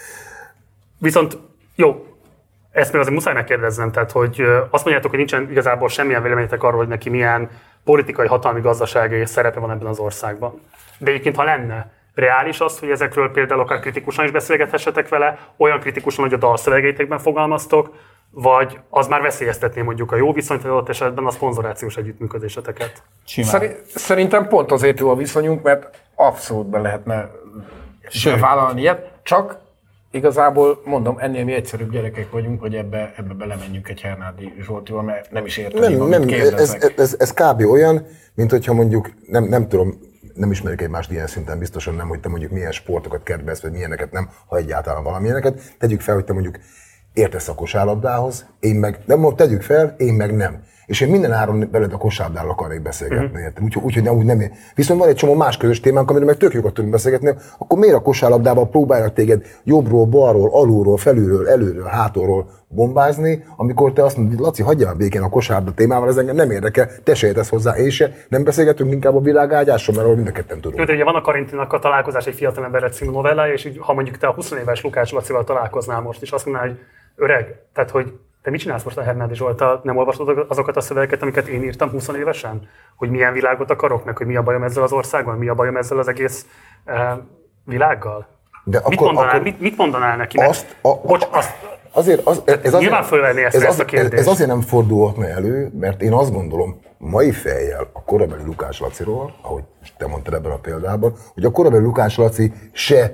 Viszont 0.97 1.37
jó, 1.75 2.05
ezt 2.71 2.91
még 2.91 3.01
azért 3.01 3.15
muszáj 3.15 3.33
megkérdeznem, 3.33 3.91
tehát 3.91 4.11
hogy 4.11 4.41
azt 4.69 4.83
mondjátok, 4.83 5.09
hogy 5.09 5.19
nincsen 5.19 5.47
igazából 5.51 5.89
semmilyen 5.89 6.21
véleményetek 6.21 6.63
arról, 6.63 6.77
hogy 6.77 6.87
neki 6.87 7.09
milyen 7.09 7.49
politikai, 7.83 8.27
hatalmi, 8.27 8.61
gazdasági 8.61 9.25
szerepe 9.25 9.59
van 9.59 9.71
ebben 9.71 9.87
az 9.87 9.99
országban. 9.99 10.61
De 10.97 11.09
egyébként, 11.09 11.35
ha 11.35 11.43
lenne, 11.43 11.91
reális 12.15 12.59
az, 12.59 12.79
hogy 12.79 12.89
ezekről 12.89 13.31
például 13.31 13.59
akár 13.61 13.79
kritikusan 13.79 14.25
is 14.25 14.31
beszélgethessetek 14.31 15.09
vele, 15.09 15.37
olyan 15.57 15.79
kritikusan, 15.79 16.23
hogy 16.23 16.33
a 16.33 16.37
dalszövegeitekben 16.37 17.19
fogalmaztok, 17.19 17.93
vagy 18.29 18.79
az 18.89 19.07
már 19.07 19.21
veszélyeztetné 19.21 19.81
mondjuk 19.81 20.11
a 20.11 20.15
jó 20.15 20.33
viszonyt, 20.33 20.61
vagy 20.61 20.71
adott 20.71 20.89
esetben 20.89 21.25
a 21.25 21.31
szponzorációs 21.31 21.97
együttműködéseteket. 21.97 23.03
Simán. 23.25 23.49
Szeri- 23.49 23.75
Szerintem 23.85 24.47
pont 24.47 24.71
azért 24.71 24.99
jó 24.99 25.09
a 25.09 25.15
viszonyunk, 25.15 25.63
mert 25.63 26.01
abszolút 26.15 26.67
be 26.69 26.79
lehetne 26.79 27.29
Sőt. 28.09 28.39
vállalni 28.39 28.81
ilyet, 28.81 29.11
csak 29.23 29.57
igazából 30.11 30.81
mondom, 30.85 31.17
ennél 31.19 31.43
mi 31.43 31.53
egyszerűbb 31.53 31.91
gyerekek 31.91 32.31
vagyunk, 32.31 32.61
hogy 32.61 32.75
ebbe, 32.75 33.13
ebbe 33.17 33.33
belemenjünk 33.33 33.89
egy 33.89 34.01
Hernádi 34.01 34.53
Zsoltival, 34.61 35.03
mert 35.03 35.31
nem 35.31 35.45
is 35.45 35.57
értem, 35.57 35.93
Nem, 35.93 36.07
nem, 36.07 36.29
ez, 36.29 36.77
ez, 36.97 37.15
ez, 37.19 37.33
kb. 37.33 37.61
olyan, 37.61 38.05
mint 38.33 38.51
hogyha 38.51 38.73
mondjuk, 38.73 39.11
nem, 39.27 39.43
nem 39.43 39.67
tudom, 39.67 39.99
nem 40.33 40.51
ismerik 40.51 40.81
egymást 40.81 41.11
ilyen 41.11 41.27
szinten, 41.27 41.59
biztosan 41.59 41.95
nem, 41.95 42.07
hogy 42.07 42.19
te 42.19 42.29
mondjuk 42.29 42.51
milyen 42.51 42.71
sportokat 42.71 43.23
kedvelsz, 43.23 43.61
vagy 43.61 43.71
milyeneket 43.71 44.11
nem, 44.11 44.29
ha 44.47 44.57
egyáltalán 44.57 45.03
valamilyeneket. 45.03 45.61
Tegyük 45.79 46.01
fel, 46.01 46.15
hogy 46.15 46.23
te 46.23 46.33
mondjuk 46.33 46.57
értesz 47.13 47.47
a 47.47 47.55
kosárlabdához, 47.55 48.45
én 48.59 48.75
meg, 48.75 48.99
nem 49.05 49.35
tegyük 49.35 49.61
fel, 49.61 49.95
én 49.97 50.13
meg 50.13 50.35
nem. 50.35 50.63
És 50.91 51.01
én 51.01 51.09
minden 51.09 51.31
áron 51.31 51.67
veled 51.71 51.93
a 51.93 51.97
kosárlabdáról 51.97 52.51
akarnék 52.51 52.81
beszélgetni, 52.81 53.41
érted? 53.41 53.63
Úgyhogy 53.63 53.83
úgy, 53.83 54.03
nem, 54.03 54.15
úgy 54.15 54.25
nem 54.25 54.39
ér. 54.39 54.51
Viszont 54.75 54.99
van 54.99 55.09
egy 55.09 55.15
csomó 55.15 55.33
más 55.33 55.57
közös 55.57 55.79
témánk, 55.79 56.09
amiről 56.09 56.27
meg 56.27 56.37
tök 56.37 56.53
jókat 56.53 56.73
tudunk 56.73 56.93
beszélgetni, 56.93 57.33
akkor 57.57 57.79
miért 57.79 57.95
a 57.95 58.01
kosárlabdában 58.01 58.69
próbálják 58.69 59.13
téged 59.13 59.45
jobbról, 59.63 60.05
balról, 60.05 60.49
alulról, 60.51 60.97
felülről, 60.97 61.49
előről, 61.49 61.85
hátulról 61.85 62.49
bombázni, 62.67 63.43
amikor 63.55 63.93
te 63.93 64.03
azt 64.03 64.17
mondod, 64.17 64.35
hogy 64.35 64.45
Laci, 64.45 64.63
hagyjál 64.63 64.93
békén 64.93 65.21
a 65.21 65.29
kosárlabda 65.29 65.73
témával, 65.73 66.07
ez 66.07 66.17
engem 66.17 66.35
nem 66.35 66.51
érdekel, 66.51 66.89
te 67.03 67.13
se 67.13 67.27
értesz 67.27 67.49
hozzá, 67.49 67.77
én 67.77 67.89
se, 67.89 68.11
nem 68.29 68.43
beszélgetünk 68.43 68.91
inkább 68.91 69.15
a 69.15 69.19
világágyásról, 69.19 69.95
mert 69.95 70.15
mind 70.15 70.27
a 70.27 70.31
ketten 70.31 70.61
tudunk. 70.61 70.79
Tudod, 70.79 70.95
ugye 70.95 71.03
van 71.03 71.15
a 71.15 71.21
Karintinak 71.21 71.73
a 71.73 71.79
találkozás 71.79 72.25
egy 72.25 72.35
fiatal 72.35 72.63
emberre 72.63 72.89
című 72.89 73.11
novellája, 73.11 73.53
és 73.53 73.65
így, 73.65 73.77
ha 73.79 73.93
mondjuk 73.93 74.17
te 74.17 74.27
a 74.27 74.33
20 74.33 74.51
éves 74.51 74.83
Lukács 74.83 75.11
Lacival 75.11 75.43
találkoznál 75.43 76.01
most, 76.01 76.21
és 76.21 76.31
azt 76.31 76.45
mondaná, 76.45 76.67
hogy 76.67 76.77
öreg, 77.15 77.55
tehát 77.73 77.89
hogy 77.89 78.13
te 78.43 78.49
mit 78.49 78.59
csinálsz 78.59 78.83
most 78.83 78.97
a 78.97 79.01
Hernádi 79.01 79.35
Zsoltal? 79.35 79.79
Nem 79.83 79.97
olvasod 79.97 80.45
azokat 80.47 80.77
a 80.77 80.81
szövegeket, 80.81 81.21
amiket 81.21 81.47
én 81.47 81.63
írtam 81.63 81.89
20 81.89 82.07
évesen? 82.07 82.69
Hogy 82.95 83.09
milyen 83.09 83.33
világot 83.33 83.71
akarok, 83.71 84.05
meg 84.05 84.17
hogy 84.17 84.27
mi 84.27 84.35
a 84.35 84.43
bajom 84.43 84.63
ezzel 84.63 84.83
az 84.83 84.91
országgal, 84.91 85.35
mi 85.35 85.47
a 85.47 85.53
bajom 85.53 85.77
ezzel 85.77 85.97
az 85.97 86.07
egész 86.07 86.45
eh, 86.85 87.11
világgal? 87.65 88.27
De 88.63 88.81
mit, 88.87 88.93
akkor- 88.99 89.05
mondanál, 89.07 89.29
akkor- 89.29 89.43
mit, 89.43 89.59
mit 89.59 89.77
mondanál 89.77 90.17
neki? 90.17 90.37
Azt, 90.37 90.75
a, 90.81 90.95
Bocs, 90.95 91.27
azt, 91.31 91.53
Azért, 91.93 92.25
az, 92.25 92.41
ez 92.45 92.57
azért, 92.63 92.79
Nyilván 92.79 93.03
fölvenni 93.03 93.41
ezt- 93.43 93.55
ez, 93.55 93.61
ezt 93.63 93.79
a 93.79 93.85
kérdést. 93.85 94.21
Ez 94.21 94.27
azért 94.27 94.49
nem 94.49 94.61
fordulhatna 94.61 95.27
elő, 95.27 95.71
mert 95.79 96.01
én 96.01 96.13
azt 96.13 96.31
gondolom, 96.33 96.81
mai 96.97 97.31
fejjel 97.31 97.89
a 97.93 98.03
korabeli 98.03 98.43
Lukás 98.45 98.79
Laciról, 98.79 99.33
ahogy 99.41 99.63
te 99.97 100.07
mondtad 100.07 100.33
ebben 100.33 100.51
a 100.51 100.57
példában, 100.57 101.13
hogy 101.33 101.43
a 101.43 101.51
korabeli 101.51 101.83
Lukás 101.83 102.17
Laci 102.17 102.53
se, 102.71 103.13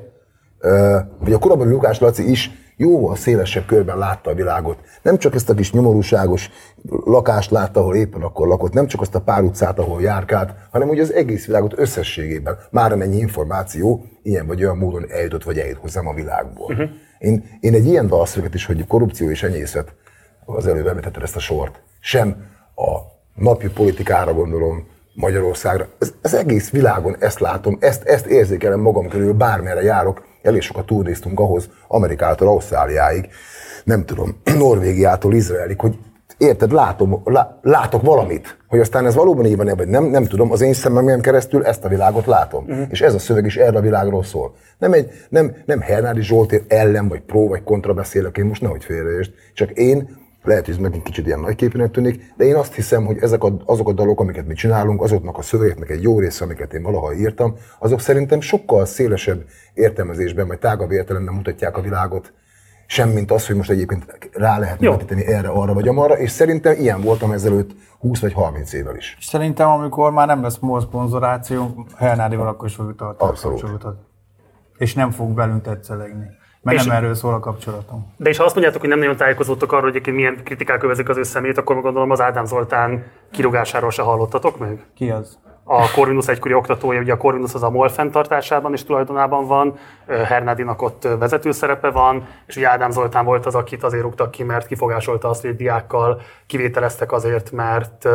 ö, 0.60 0.98
vagy 1.20 1.34
a 1.34 1.38
korabeli 1.40 1.70
Lukás 1.70 2.00
Laci 2.00 2.30
is 2.30 2.52
jóval 2.78 3.16
szélesebb 3.16 3.66
körben 3.66 3.98
látta 3.98 4.30
a 4.30 4.34
világot. 4.34 4.78
Nem 5.02 5.18
csak 5.18 5.36
ezt 5.36 5.50
a 5.50 5.54
kis 5.54 5.72
nyomorúságos 5.72 6.50
lakást 7.06 7.52
látta, 7.52 7.80
ahol 7.80 7.96
éppen 7.96 8.22
akkor 8.22 8.48
lakott, 8.48 8.74
nem 8.74 8.88
csak 8.88 9.02
azt 9.02 9.16
a 9.16 9.22
pár 9.22 9.44
utcát, 9.44 9.80
ahol 9.80 10.02
járkált, 10.02 10.54
hanem 10.72 10.90
úgy 10.90 11.00
az 11.00 11.14
egész 11.14 11.46
világot 11.46 11.80
összességében. 11.80 12.58
Már 12.72 12.92
amennyi 12.92 13.18
információ 13.18 14.06
ilyen 14.24 14.48
vagy 14.48 14.64
olyan 14.64 14.78
módon 14.78 15.06
eljutott, 15.10 15.44
vagy 15.44 15.58
eljut 15.58 15.78
hozzám 15.78 16.08
a 16.08 16.14
világból. 16.14 16.74
Mhm. 16.74 16.84
Én, 17.20 17.44
én 17.60 17.74
egy 17.74 17.86
ilyen 17.86 18.08
dalszöveget 18.08 18.54
is, 18.54 18.66
hogy 18.66 18.88
korrupció 18.88 19.30
és 19.30 19.44
enyészet, 19.44 19.94
az 20.46 20.68
előbb 20.68 20.88
említetted 20.88 21.24
ezt 21.24 21.36
a 21.36 21.40
sort, 21.40 21.82
sem 22.00 22.36
a 22.76 22.98
napi 23.36 23.70
politikára 23.70 24.34
gondolom, 24.34 24.88
Magyarországra. 25.20 25.88
Ez, 26.00 26.14
az 26.22 26.34
egész 26.34 26.70
világon 26.70 27.16
ezt 27.20 27.40
látom, 27.40 27.78
ezt, 27.80 28.04
ezt 28.04 28.26
érzékelem 28.26 28.80
magam 28.80 29.08
körül, 29.08 29.34
bármerre 29.34 29.82
járok, 29.82 30.24
elég 30.42 30.62
sokat 30.62 30.86
túlnéztünk 30.86 31.40
ahhoz, 31.40 31.70
Amerikától 31.88 32.48
Ausztráliáig, 32.48 33.30
nem 33.84 34.06
tudom, 34.06 34.42
Norvégiától 34.58 35.34
Izraelig, 35.34 35.80
hogy 35.80 35.98
érted, 36.38 36.72
látom, 36.72 37.22
lá, 37.24 37.60
látok 37.62 38.02
valamit, 38.02 38.58
hogy 38.68 38.80
aztán 38.80 39.06
ez 39.06 39.16
valóban 39.16 39.46
így 39.46 39.58
van, 39.58 39.74
vagy 39.76 39.88
nem, 39.88 40.04
nem 40.04 40.26
tudom, 40.26 40.52
az 40.52 40.62
én 40.62 40.74
szememben 40.74 41.22
keresztül 41.22 41.66
ezt 41.66 41.86
a 41.86 41.88
világot 41.88 42.26
látom. 42.26 42.64
Uh-huh. 42.64 42.86
És 42.90 43.02
ez 43.02 43.14
a 43.14 43.20
szöveg 43.20 43.46
is 43.46 43.56
erre 43.56 43.78
a 43.78 43.82
világról 43.82 44.24
szól. 44.24 44.56
Nem, 44.78 44.94
egy, 44.94 45.10
nem, 45.30 45.56
nem 45.66 45.80
Hernádi 45.80 46.22
Zsoltér 46.22 46.64
ellen, 46.68 47.08
vagy 47.08 47.22
pró, 47.22 47.48
vagy 47.48 47.64
kontra 47.64 47.94
beszélek, 47.94 48.38
én 48.38 48.46
most 48.46 48.62
nehogy 48.62 48.84
félreértsd, 48.84 49.32
csak 49.54 49.72
én 49.72 50.26
lehet, 50.48 50.66
hogy 50.66 50.74
ez 50.74 50.80
megint 50.80 51.04
kicsit 51.04 51.26
ilyen 51.26 51.40
nagyképűnek 51.40 51.92
tűnik, 51.92 52.34
de 52.38 52.44
én 52.44 52.56
azt 52.56 52.74
hiszem, 52.74 53.06
hogy 53.06 53.18
ezek 53.22 53.44
a, 53.44 53.58
azok 53.66 53.90
a 53.90 53.94
dalok, 53.94 54.20
amiket 54.20 54.48
mi 54.48 54.54
csinálunk, 54.54 55.02
azoknak 55.02 55.38
a 55.38 55.42
szövegeknek 55.42 55.90
egy 55.90 56.02
jó 56.02 56.20
része, 56.20 56.44
amiket 56.44 56.74
én 56.74 56.82
valaha 56.82 57.14
írtam, 57.14 57.56
azok 57.80 58.00
szerintem 58.00 58.42
sokkal 58.42 58.86
szélesebb 58.86 59.44
értelmezésben, 59.74 60.48
vagy 60.48 60.60
tágabb 60.60 60.92
értelemben 60.92 61.34
mutatják 61.34 61.78
a 61.78 61.82
világot, 61.82 62.34
sem 62.88 63.10
mint 63.10 63.32
az, 63.32 63.48
hogy 63.48 63.56
most 63.56 63.70
egyébként 63.70 64.30
rá 64.32 64.60
lehet 64.60 64.80
vetíteni 64.80 65.26
erre, 65.26 65.48
arra 65.48 65.74
vagy 65.74 65.88
amarra, 65.88 66.18
és 66.18 66.32
szerintem 66.32 66.76
ilyen 66.80 67.02
voltam 67.02 67.32
ezelőtt 67.32 67.72
20 68.00 68.20
vagy 68.20 68.34
30 68.34 68.74
évvel 68.74 68.96
is. 68.96 69.18
Szerintem, 69.22 69.70
amikor 69.70 70.12
már 70.12 70.28
nem 70.28 70.42
lesz 70.42 70.58
MOL 70.60 70.82
szponzoráció, 70.82 71.86
Hernádival 71.98 72.48
akkor 72.48 72.68
is 72.68 72.76
fogjuk 72.76 72.98
tartani 72.98 73.30
Abszolút. 73.32 73.86
És 74.78 74.94
nem 74.94 75.12
fog 75.12 75.36
velünk 75.36 75.62
tetszelegni. 75.62 76.26
Mert 76.62 76.86
nem 76.86 76.96
erről 76.96 77.14
szól 77.14 77.34
a 77.34 77.40
kapcsolatom. 77.40 78.14
De 78.18 78.30
és 78.30 78.38
ha 78.38 78.44
azt 78.44 78.54
mondjátok, 78.54 78.82
hogy 78.82 78.90
nem 78.90 79.00
nagyon 79.00 79.16
tájékozódtok 79.16 79.72
arról, 79.72 79.92
hogy 79.92 80.14
milyen 80.14 80.44
kritikák 80.44 80.84
övezik 80.84 81.10
az 81.10 81.18
ő 81.18 81.24
szemét, 81.24 81.58
akkor 81.58 81.82
gondolom 81.82 82.12
az 82.12 82.22
Ádám 82.22 82.46
Zoltán 82.46 83.04
kirúgásáról 83.32 83.92
se 83.92 84.02
hallottatok 84.02 84.58
meg? 84.58 84.86
Ki 84.96 85.10
az? 85.10 85.38
A 85.70 85.92
Corvinus 85.92 86.28
egykori 86.28 86.54
oktatója, 86.54 87.00
ugye 87.00 87.14
a 87.14 87.18
Corvinus 87.18 87.54
az 87.54 87.64
a 87.64 87.70
MOL 87.70 87.90
fenntartásában 87.90 88.74
és 88.74 88.84
tulajdonában 88.84 89.48
van, 89.48 89.78
Hernádinak 90.08 90.82
ott 90.82 91.08
vezető 91.20 91.52
szerepe 91.52 91.90
van, 91.90 92.28
és 92.46 92.56
ugye 92.56 92.70
Ádám 92.70 92.92
Zoltán 92.92 93.26
volt 93.26 93.46
az, 93.46 93.56
akit 93.56 93.84
azért 93.84 94.04
rúgtak 94.04 94.32
ki, 94.32 94.44
mert 94.44 94.68
kifogásolta 94.68 95.30
azt, 95.30 95.42
hogy 95.42 95.50
egy 95.50 95.56
diákkal 95.56 96.22
kivételeztek 96.46 97.12
azért, 97.12 97.52
mert 97.52 98.08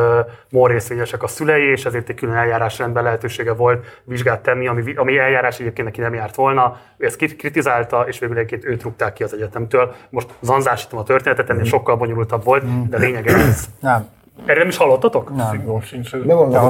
MOL 0.51 0.69
részvényesek 0.69 1.23
a 1.23 1.27
szülei, 1.27 1.71
és 1.71 1.85
ezért 1.85 2.09
egy 2.09 2.15
külön 2.17 2.35
eljárásrendben 2.35 3.03
lehetősége 3.03 3.53
volt 3.53 4.01
vizsgát 4.05 4.43
tenni, 4.43 4.67
ami, 4.67 4.95
ami 4.95 5.19
eljárás 5.19 5.61
egyébként 5.61 5.87
neki 5.87 6.01
nem 6.01 6.15
járt 6.15 6.35
volna. 6.35 6.77
Ő 6.97 7.07
ezt 7.07 7.17
krit- 7.17 7.37
kritizálta, 7.37 8.05
és 8.07 8.19
végül 8.19 8.37
egyébként 8.37 8.65
őt 8.65 8.83
rúgták 8.83 9.13
ki 9.13 9.23
az 9.23 9.35
egyetemtől. 9.35 9.95
Most 10.11 10.29
zanzásítom 10.41 10.99
a 10.99 11.03
történetet, 11.03 11.51
ennél 11.51 11.65
sokkal 11.65 11.97
bonyolultabb 11.97 12.45
volt, 12.45 12.89
de 12.89 12.99
lényeg 12.99 13.27
ez. 13.27 13.65
Nem. 13.81 14.09
Erről 14.41 14.59
nem 14.59 14.69
is 14.69 14.77
hallottatok? 14.77 15.37
Nem. 15.37 15.47
Neked 15.47 15.69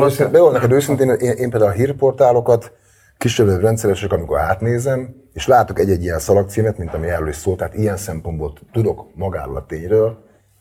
őszintén, 0.03 0.31
bevallom 0.31 0.53
neked 0.53 0.73
őszintén, 0.73 1.09
én, 1.09 1.31
én 1.31 1.51
például 1.51 1.71
a 1.71 1.75
hírportálokat 1.75 2.73
kisebb 3.19 3.61
rendszeresek, 3.61 4.12
amikor 4.12 4.39
átnézem, 4.39 5.15
és 5.33 5.47
látok 5.47 5.78
egy-egy 5.78 6.03
ilyen 6.03 6.19
szalagcímet, 6.19 6.78
mint 6.78 6.95
ami 6.95 7.09
erről 7.09 7.28
is 7.28 7.37
szólt, 7.37 7.59
tehát 7.59 7.75
ilyen 7.75 7.97
szempontból 7.97 8.53
tudok 8.73 9.07
magáról 9.15 9.57
a 9.57 9.67
tényről, 9.67 10.19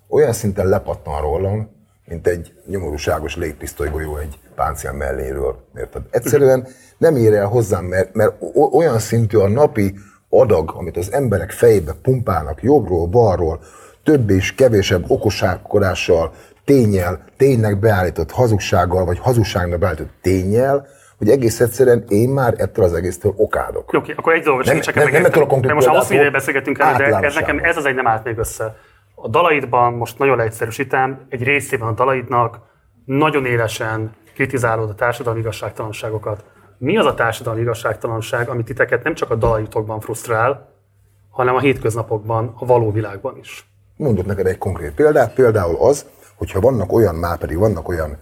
olyan 0.10 0.34
szinten 0.34 0.68
lepattan 0.68 1.22
rólam, 1.22 1.70
mint 2.06 2.28
egy 2.28 2.54
nyomorúságos 2.66 3.36
légpisztolygolyó 3.36 4.18
egy 4.18 4.40
páncél 4.56 4.92
melléről. 4.92 5.56
Érted? 5.76 6.02
Egyszerűen 6.10 6.68
nem 6.98 7.16
ér 7.16 7.34
el 7.34 7.48
hozzám, 7.48 7.86
mert, 7.86 8.14
mert 8.14 8.34
olyan 8.72 9.00
szintű 9.00 9.38
a 9.38 9.48
napi 9.48 9.94
adag, 10.30 10.74
amit 10.78 10.98
az 10.98 11.12
emberek 11.12 11.52
fejébe 11.52 11.94
pumpálnak 12.02 12.64
jobbról, 12.64 13.08
balról, 13.08 13.60
több 14.04 14.30
és 14.30 14.56
kevésebb 14.56 15.04
okosságkodással, 15.08 16.32
tényel, 16.66 17.26
ténynek 17.38 17.80
beállított 17.80 18.32
hazugsággal, 18.32 19.06
vagy 19.06 19.20
hazugságnak 19.20 19.80
beállított 19.80 20.12
tényel, 20.22 20.88
hogy 21.18 21.30
egész 21.30 21.60
egyszerűen 21.60 22.04
én 22.08 22.30
már 22.30 22.54
ettől 22.58 22.86
az 22.86 22.94
egésztől 22.94 23.34
okádok. 23.36 23.94
Oké, 23.94 24.14
akkor 24.18 24.34
egy 24.34 24.44
dolgot 24.44 24.66
Nem- 24.66 24.74
segítsek 24.74 24.96
nem- 24.96 25.04
meg. 25.04 25.14
nem 25.14 25.26
ettől 25.26 25.44
a 25.44 25.48
konkrét 25.48 25.74
most 25.74 25.88
már 25.88 25.96
hosszú 25.96 26.14
ideje 26.14 26.30
beszélgetünk 26.30 26.80
erről, 26.80 27.20
de 27.20 27.28
ez 27.28 27.36
nekem 27.36 27.60
ez 27.64 27.78
az 27.78 27.86
egy 27.86 27.96
nem 27.96 28.08
állt 28.08 28.24
még 28.24 28.38
össze. 28.38 28.76
A 29.16 29.28
dalaidban, 29.28 29.94
most 29.94 30.18
nagyon 30.18 30.38
leegyszerűsítem, 30.38 31.26
egy 31.30 31.44
részében 31.44 31.88
a 31.88 31.92
dalaidnak 31.92 32.60
nagyon 33.06 33.46
élesen 33.46 34.12
kritizálod 34.34 34.90
a 34.90 34.96
társadalmi 34.96 35.40
igazságtalanságokat. 35.40 36.44
Mi 36.78 36.98
az 36.98 37.06
a 37.06 37.14
társadalmi 37.14 37.62
igazságtalanság, 37.62 38.50
amit 38.50 38.66
titeket 38.66 39.04
nem 39.04 39.14
csak 39.14 39.30
a 39.32 39.36
dalaitokban 39.36 40.00
frusztrál, 40.00 40.70
hanem 41.30 41.56
a 41.56 41.60
hétköznapokban, 41.60 42.54
a 42.60 42.66
való 42.66 42.92
világban 42.92 43.38
is? 43.38 43.66
Mondok 43.98 44.26
neked 44.26 44.46
egy 44.46 44.58
konkrét 44.58 44.92
példát, 44.92 45.34
például 45.34 45.76
az, 45.76 46.06
hogyha 46.42 46.60
vannak 46.60 46.94
olyan, 46.94 47.16
már 47.16 47.38
pedig 47.38 47.58
vannak 47.58 47.88
olyan 47.88 48.18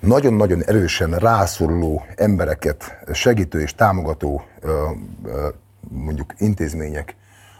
nagyon-nagyon 0.00 0.64
erősen 0.64 1.10
rászoruló 1.10 2.02
embereket 2.14 2.98
segítő 3.12 3.60
és 3.60 3.74
támogató 3.74 4.42
mondjuk 5.88 6.34
intézmények, 6.38 7.16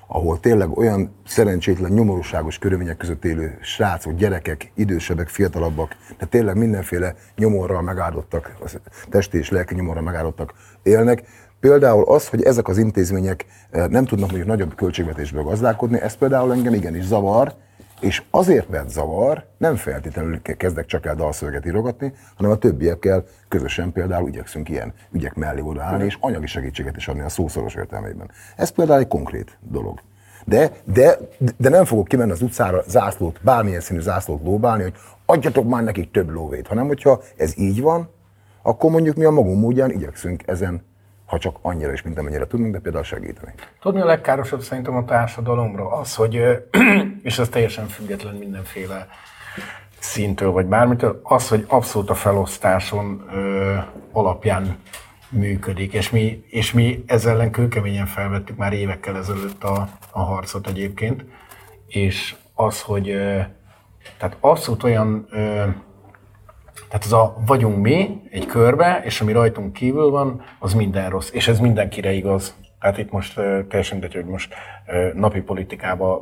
ahol 0.06 0.40
tényleg 0.40 0.78
olyan 0.78 1.14
szerencsétlen, 1.26 1.92
nyomorúságos 1.92 2.58
körülmények 2.58 2.96
között 2.96 3.24
élő 3.24 3.58
srácok, 3.62 4.14
gyerekek, 4.14 4.72
idősebbek, 4.74 5.28
fiatalabbak, 5.28 5.96
de 6.18 6.26
tényleg 6.26 6.56
mindenféle 6.56 7.14
nyomorral 7.36 7.82
megáldottak, 7.82 8.56
testi 9.10 9.38
és 9.38 9.50
lelki 9.50 9.74
nyomorral 9.74 10.02
megáldottak 10.02 10.54
élnek. 10.82 11.22
Például 11.60 12.04
az, 12.04 12.28
hogy 12.28 12.42
ezek 12.42 12.68
az 12.68 12.78
intézmények 12.78 13.46
nem 13.70 14.04
tudnak 14.04 14.28
mondjuk 14.28 14.48
nagyobb 14.48 14.74
költségvetésből 14.74 15.42
gazdálkodni, 15.42 16.00
ez 16.00 16.14
például 16.14 16.52
engem 16.52 16.74
igenis 16.74 17.04
zavar, 17.04 17.54
és 18.02 18.22
azért 18.30 18.68
mert 18.68 18.90
zavar, 18.90 19.44
nem 19.56 19.76
feltétlenül 19.76 20.42
ke- 20.42 20.56
kezdek 20.56 20.86
csak 20.86 21.06
el 21.06 21.14
dalszöveget 21.14 21.66
írogatni, 21.66 22.12
hanem 22.36 22.52
a 22.52 22.56
többiekkel 22.56 23.24
közösen 23.48 23.92
például 23.92 24.28
igyekszünk 24.28 24.68
ilyen 24.68 24.92
ügyek 25.12 25.34
mellé 25.34 25.60
odaállni, 25.60 26.04
és 26.04 26.16
anyagi 26.20 26.46
segítséget 26.46 26.96
is 26.96 27.08
adni 27.08 27.22
a 27.22 27.28
szószoros 27.28 27.74
értelmében. 27.74 28.30
Ez 28.56 28.68
például 28.68 29.00
egy 29.00 29.08
konkrét 29.08 29.58
dolog. 29.60 30.00
De, 30.44 30.70
de, 30.84 31.16
de 31.56 31.68
nem 31.68 31.84
fogok 31.84 32.08
kimenni 32.08 32.30
az 32.30 32.42
utcára 32.42 32.82
zászlót, 32.86 33.40
bármilyen 33.42 33.80
színű 33.80 34.00
zászlót 34.00 34.42
lóbálni, 34.42 34.82
hogy 34.82 34.94
adjatok 35.26 35.68
már 35.68 35.82
nekik 35.82 36.10
több 36.10 36.30
lóvét, 36.30 36.66
hanem 36.66 36.86
hogyha 36.86 37.20
ez 37.36 37.58
így 37.58 37.80
van, 37.80 38.08
akkor 38.62 38.90
mondjuk 38.90 39.16
mi 39.16 39.24
a 39.24 39.30
magunk 39.30 39.60
módján 39.60 39.90
igyekszünk 39.90 40.42
ezen, 40.46 40.84
ha 41.26 41.38
csak 41.38 41.56
annyira 41.62 41.92
is, 41.92 42.02
mint 42.02 42.18
amennyire 42.18 42.46
tudunk, 42.46 42.72
de 42.72 42.78
például 42.78 43.04
segíteni. 43.04 43.52
Tudni 43.80 44.00
a 44.00 44.04
legkárosabb 44.04 44.60
szerintem 44.60 44.96
a 44.96 45.04
társadalomra 45.04 45.90
az, 45.90 46.14
hogy, 46.14 46.40
és 47.22 47.38
ez 47.38 47.48
teljesen 47.48 47.88
független 47.88 48.34
mindenféle 48.34 49.08
szintől 49.98 50.50
vagy 50.50 50.66
bármitől, 50.66 51.20
az, 51.22 51.48
hogy 51.48 51.64
abszolút 51.68 52.10
a 52.10 52.14
felosztáson 52.14 53.24
ö, 53.32 53.76
alapján 54.12 54.78
működik, 55.28 55.92
és 55.92 56.10
mi, 56.10 56.44
és 56.48 56.72
mi 56.72 57.04
ezzel 57.06 57.32
ellen 57.32 57.50
kőkeményen 57.50 58.06
felvettük 58.06 58.56
már 58.56 58.72
évekkel 58.72 59.16
ezelőtt 59.16 59.64
a, 59.64 59.88
a 60.10 60.20
harcot 60.20 60.66
egyébként, 60.68 61.24
és 61.86 62.34
az, 62.54 62.80
hogy 62.80 63.08
ö, 63.08 63.40
tehát 64.18 64.36
abszolút 64.40 64.82
olyan 64.82 65.26
ö, 65.30 65.64
tehát 66.92 67.06
az 67.06 67.12
a 67.12 67.36
vagyunk 67.46 67.82
mi 67.82 68.20
egy 68.30 68.46
körbe, 68.46 69.00
és 69.04 69.20
ami 69.20 69.32
rajtunk 69.32 69.72
kívül 69.72 70.10
van, 70.10 70.42
az 70.58 70.74
minden 70.74 71.10
rossz. 71.10 71.30
És 71.32 71.48
ez 71.48 71.58
mindenkire 71.58 72.12
igaz. 72.12 72.56
Tehát 72.80 72.98
itt 72.98 73.10
most 73.10 73.34
teljesen 73.34 73.98
mindegy, 73.98 74.14
hogy 74.14 74.24
most 74.30 74.54
napi 75.14 75.40
politikában 75.40 76.18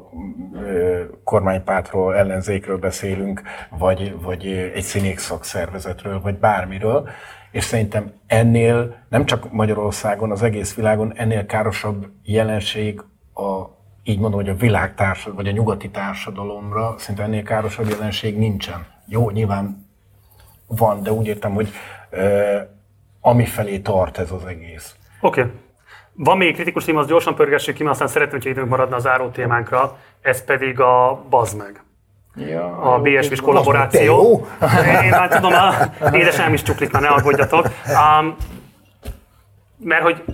uh, 0.52 1.00
kormánypártról, 1.24 2.16
ellenzékről 2.16 2.78
beszélünk, 2.78 3.42
vagy, 3.78 4.20
vagy 4.20 4.46
egy 4.74 4.82
színék 4.82 5.18
szakszervezetről, 5.18 6.20
vagy 6.20 6.38
bármiről. 6.38 7.08
És 7.50 7.64
szerintem 7.64 8.12
ennél 8.26 8.96
nem 9.08 9.24
csak 9.24 9.52
Magyarországon, 9.52 10.30
az 10.30 10.42
egész 10.42 10.74
világon 10.74 11.12
ennél 11.16 11.46
károsabb 11.46 12.06
jelenség 12.22 13.00
a 13.34 13.78
így 14.02 14.18
mondom, 14.18 14.40
hogy 14.40 14.48
a 14.48 14.54
világtársadalom, 14.54 15.36
vagy 15.36 15.48
a 15.48 15.56
nyugati 15.56 15.90
társadalomra 15.90 16.94
szinte 16.98 17.22
ennél 17.22 17.42
károsabb 17.42 17.88
jelenség 17.88 18.38
nincsen. 18.38 18.86
Jó, 19.06 19.30
nyilván 19.30 19.86
van, 20.66 21.02
de 21.02 21.12
úgy 21.12 21.26
értem, 21.26 21.54
hogy 21.54 21.68
ö, 22.10 22.58
ami 23.20 23.44
felé 23.44 23.78
tart 23.78 24.18
ez 24.18 24.30
az 24.30 24.44
egész. 24.44 24.94
Oké. 25.20 25.40
Okay. 25.40 25.52
Van 26.22 26.36
még 26.36 26.54
kritikus 26.54 26.84
téma, 26.84 27.00
az 27.00 27.06
gyorsan 27.06 27.34
pörgessük 27.34 27.74
ki, 27.74 27.82
mert 27.82 27.94
aztán 27.94 28.08
szeretném, 28.08 28.40
hogy 28.40 28.50
időnk 28.50 28.68
maradna 28.68 28.96
a 28.96 28.98
záró 28.98 29.28
témánkra, 29.28 29.98
ez 30.20 30.44
pedig 30.44 30.80
a 30.80 31.24
Bazd 31.30 31.56
meg. 31.56 31.82
Ja, 32.36 32.76
A 32.76 33.00
BSV-s 33.00 33.40
kollaboráció. 33.40 34.46
Én 35.04 35.10
már 35.10 35.28
tudom, 35.28 35.52
a 35.52 35.74
édesem 36.12 36.52
is 36.52 36.62
csuklik, 36.62 36.92
már 36.92 37.02
ne 37.02 37.08
aggódjatok. 37.08 37.64
Um, 37.64 38.36
mert 39.76 40.02
hogy, 40.02 40.24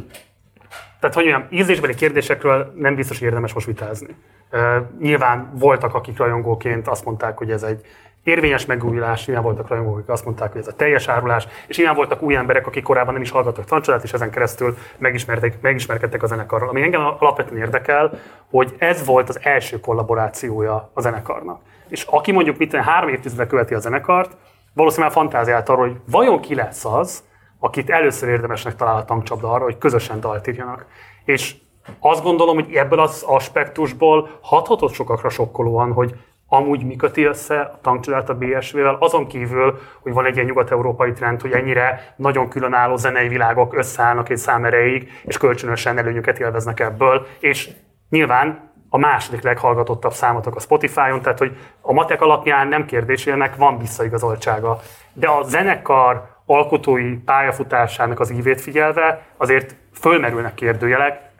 tehát 1.01 1.15
hogy 1.15 1.24
mondjam, 1.24 1.47
ízlésbeli 1.51 1.94
kérdésekről 1.94 2.72
nem 2.76 2.94
biztos, 2.94 3.19
hogy 3.19 3.26
érdemes 3.26 3.52
most 3.52 3.67
vitázni. 3.67 4.17
Uh, 4.52 4.60
nyilván 5.01 5.51
voltak, 5.52 5.94
akik 5.94 6.19
rajongóként 6.19 6.88
azt 6.88 7.04
mondták, 7.04 7.38
hogy 7.38 7.51
ez 7.51 7.62
egy 7.62 7.81
érvényes 8.26 8.67
megújulás, 8.67 9.26
nyilván 9.26 9.44
voltak 9.44 9.69
rajongók, 9.69 9.97
akik 9.97 10.09
azt 10.09 10.25
mondták, 10.25 10.53
hogy 10.53 10.60
ez 10.60 10.67
a 10.67 10.73
teljes 10.73 11.09
árulás, 11.09 11.49
és 11.67 11.76
nyilván 11.76 11.94
voltak 11.97 12.23
új 12.23 12.35
emberek, 12.35 12.67
akik 12.67 12.83
korábban 12.83 13.12
nem 13.12 13.23
is 13.23 13.31
hallgattak 13.31 13.65
tancsodát, 13.65 14.03
és 14.03 14.12
ezen 14.12 14.31
keresztül 14.31 14.76
megismertek, 14.99 15.60
megismerkedtek 15.60 16.23
a 16.23 16.26
zenekarral. 16.26 16.69
Ami 16.69 16.83
engem 16.83 17.01
alapvetően 17.19 17.60
érdekel, 17.60 18.19
hogy 18.51 18.75
ez 18.78 19.05
volt 19.05 19.28
az 19.28 19.39
első 19.42 19.81
kollaborációja 19.81 20.91
a 20.94 21.01
zenekarnak. 21.01 21.60
És 21.89 22.03
aki 22.03 22.33
mondjuk 22.33 22.59
mit 22.59 22.75
három 22.75 23.09
évtizedre 23.09 23.47
követi 23.47 23.75
a 23.75 23.78
zenekart, 23.78 24.37
valószínűleg 24.73 25.12
fantáziát 25.12 25.69
arról, 25.69 25.87
hogy 25.87 25.97
vajon 26.10 26.41
ki 26.41 26.55
lesz 26.55 26.85
az, 26.85 27.25
akit 27.59 27.91
először 27.91 28.28
érdemesnek 28.28 28.76
talál 28.76 28.97
a 28.97 29.05
tankcsapda 29.05 29.53
arra, 29.53 29.65
hogy 29.65 29.78
közösen 29.78 30.21
dalt 30.21 30.47
írjanak. 30.47 30.87
És 31.25 31.55
azt 32.01 32.23
gondolom, 32.23 32.55
hogy 32.55 32.75
ebből 32.75 33.01
az 33.01 33.23
aspektusból 33.26 34.28
hathatott 34.41 34.92
sokakra 34.92 35.28
sokkolóan, 35.28 35.92
hogy 35.92 36.15
amúgy 36.49 36.85
mi 36.85 36.97
köti 36.97 37.25
össze 37.25 37.61
a 37.61 37.79
tankcsodát 37.83 38.29
a 38.29 38.35
BSV-vel, 38.35 38.97
azon 39.01 39.27
kívül, 39.27 39.79
hogy 40.03 40.12
van 40.12 40.25
egy 40.27 40.35
ilyen 40.35 40.47
nyugat-európai 40.47 41.12
trend, 41.12 41.41
hogy 41.41 41.53
ennyire 41.53 42.15
nagyon 42.17 42.49
különálló 42.49 42.97
zenei 42.97 43.29
világok 43.29 43.77
összeállnak 43.77 44.29
egy 44.29 44.37
szám 44.37 44.65
erejéig, 44.65 45.11
és 45.25 45.39
kölcsönösen 45.39 45.99
előnyöket 45.99 46.39
élveznek 46.39 46.81
ebből, 46.81 47.27
és 47.39 47.71
nyilván 48.09 48.71
a 48.89 48.99
második 48.99 49.43
leghallgatottabb 49.43 50.12
számotok 50.12 50.57
a 50.57 50.61
Spotify-on, 50.61 51.23
tehát 51.23 51.39
hogy 51.39 51.57
a 51.81 51.93
matek 51.93 52.21
alapján 52.21 52.69
nem 52.69 52.87
kérdés, 52.87 53.27
ennek 53.27 53.57
van 53.57 53.79
visszaigazoltsága. 53.79 54.81
De 55.12 55.29
a 55.29 55.43
zenekar 55.43 56.35
alkotói 56.47 57.17
pályafutásának 57.17 58.21
az 58.21 58.31
ívét 58.31 58.61
figyelve 58.61 59.27
azért 59.37 59.77
fölmerülnek 59.93 60.55
kérdőjelek. 60.55 61.31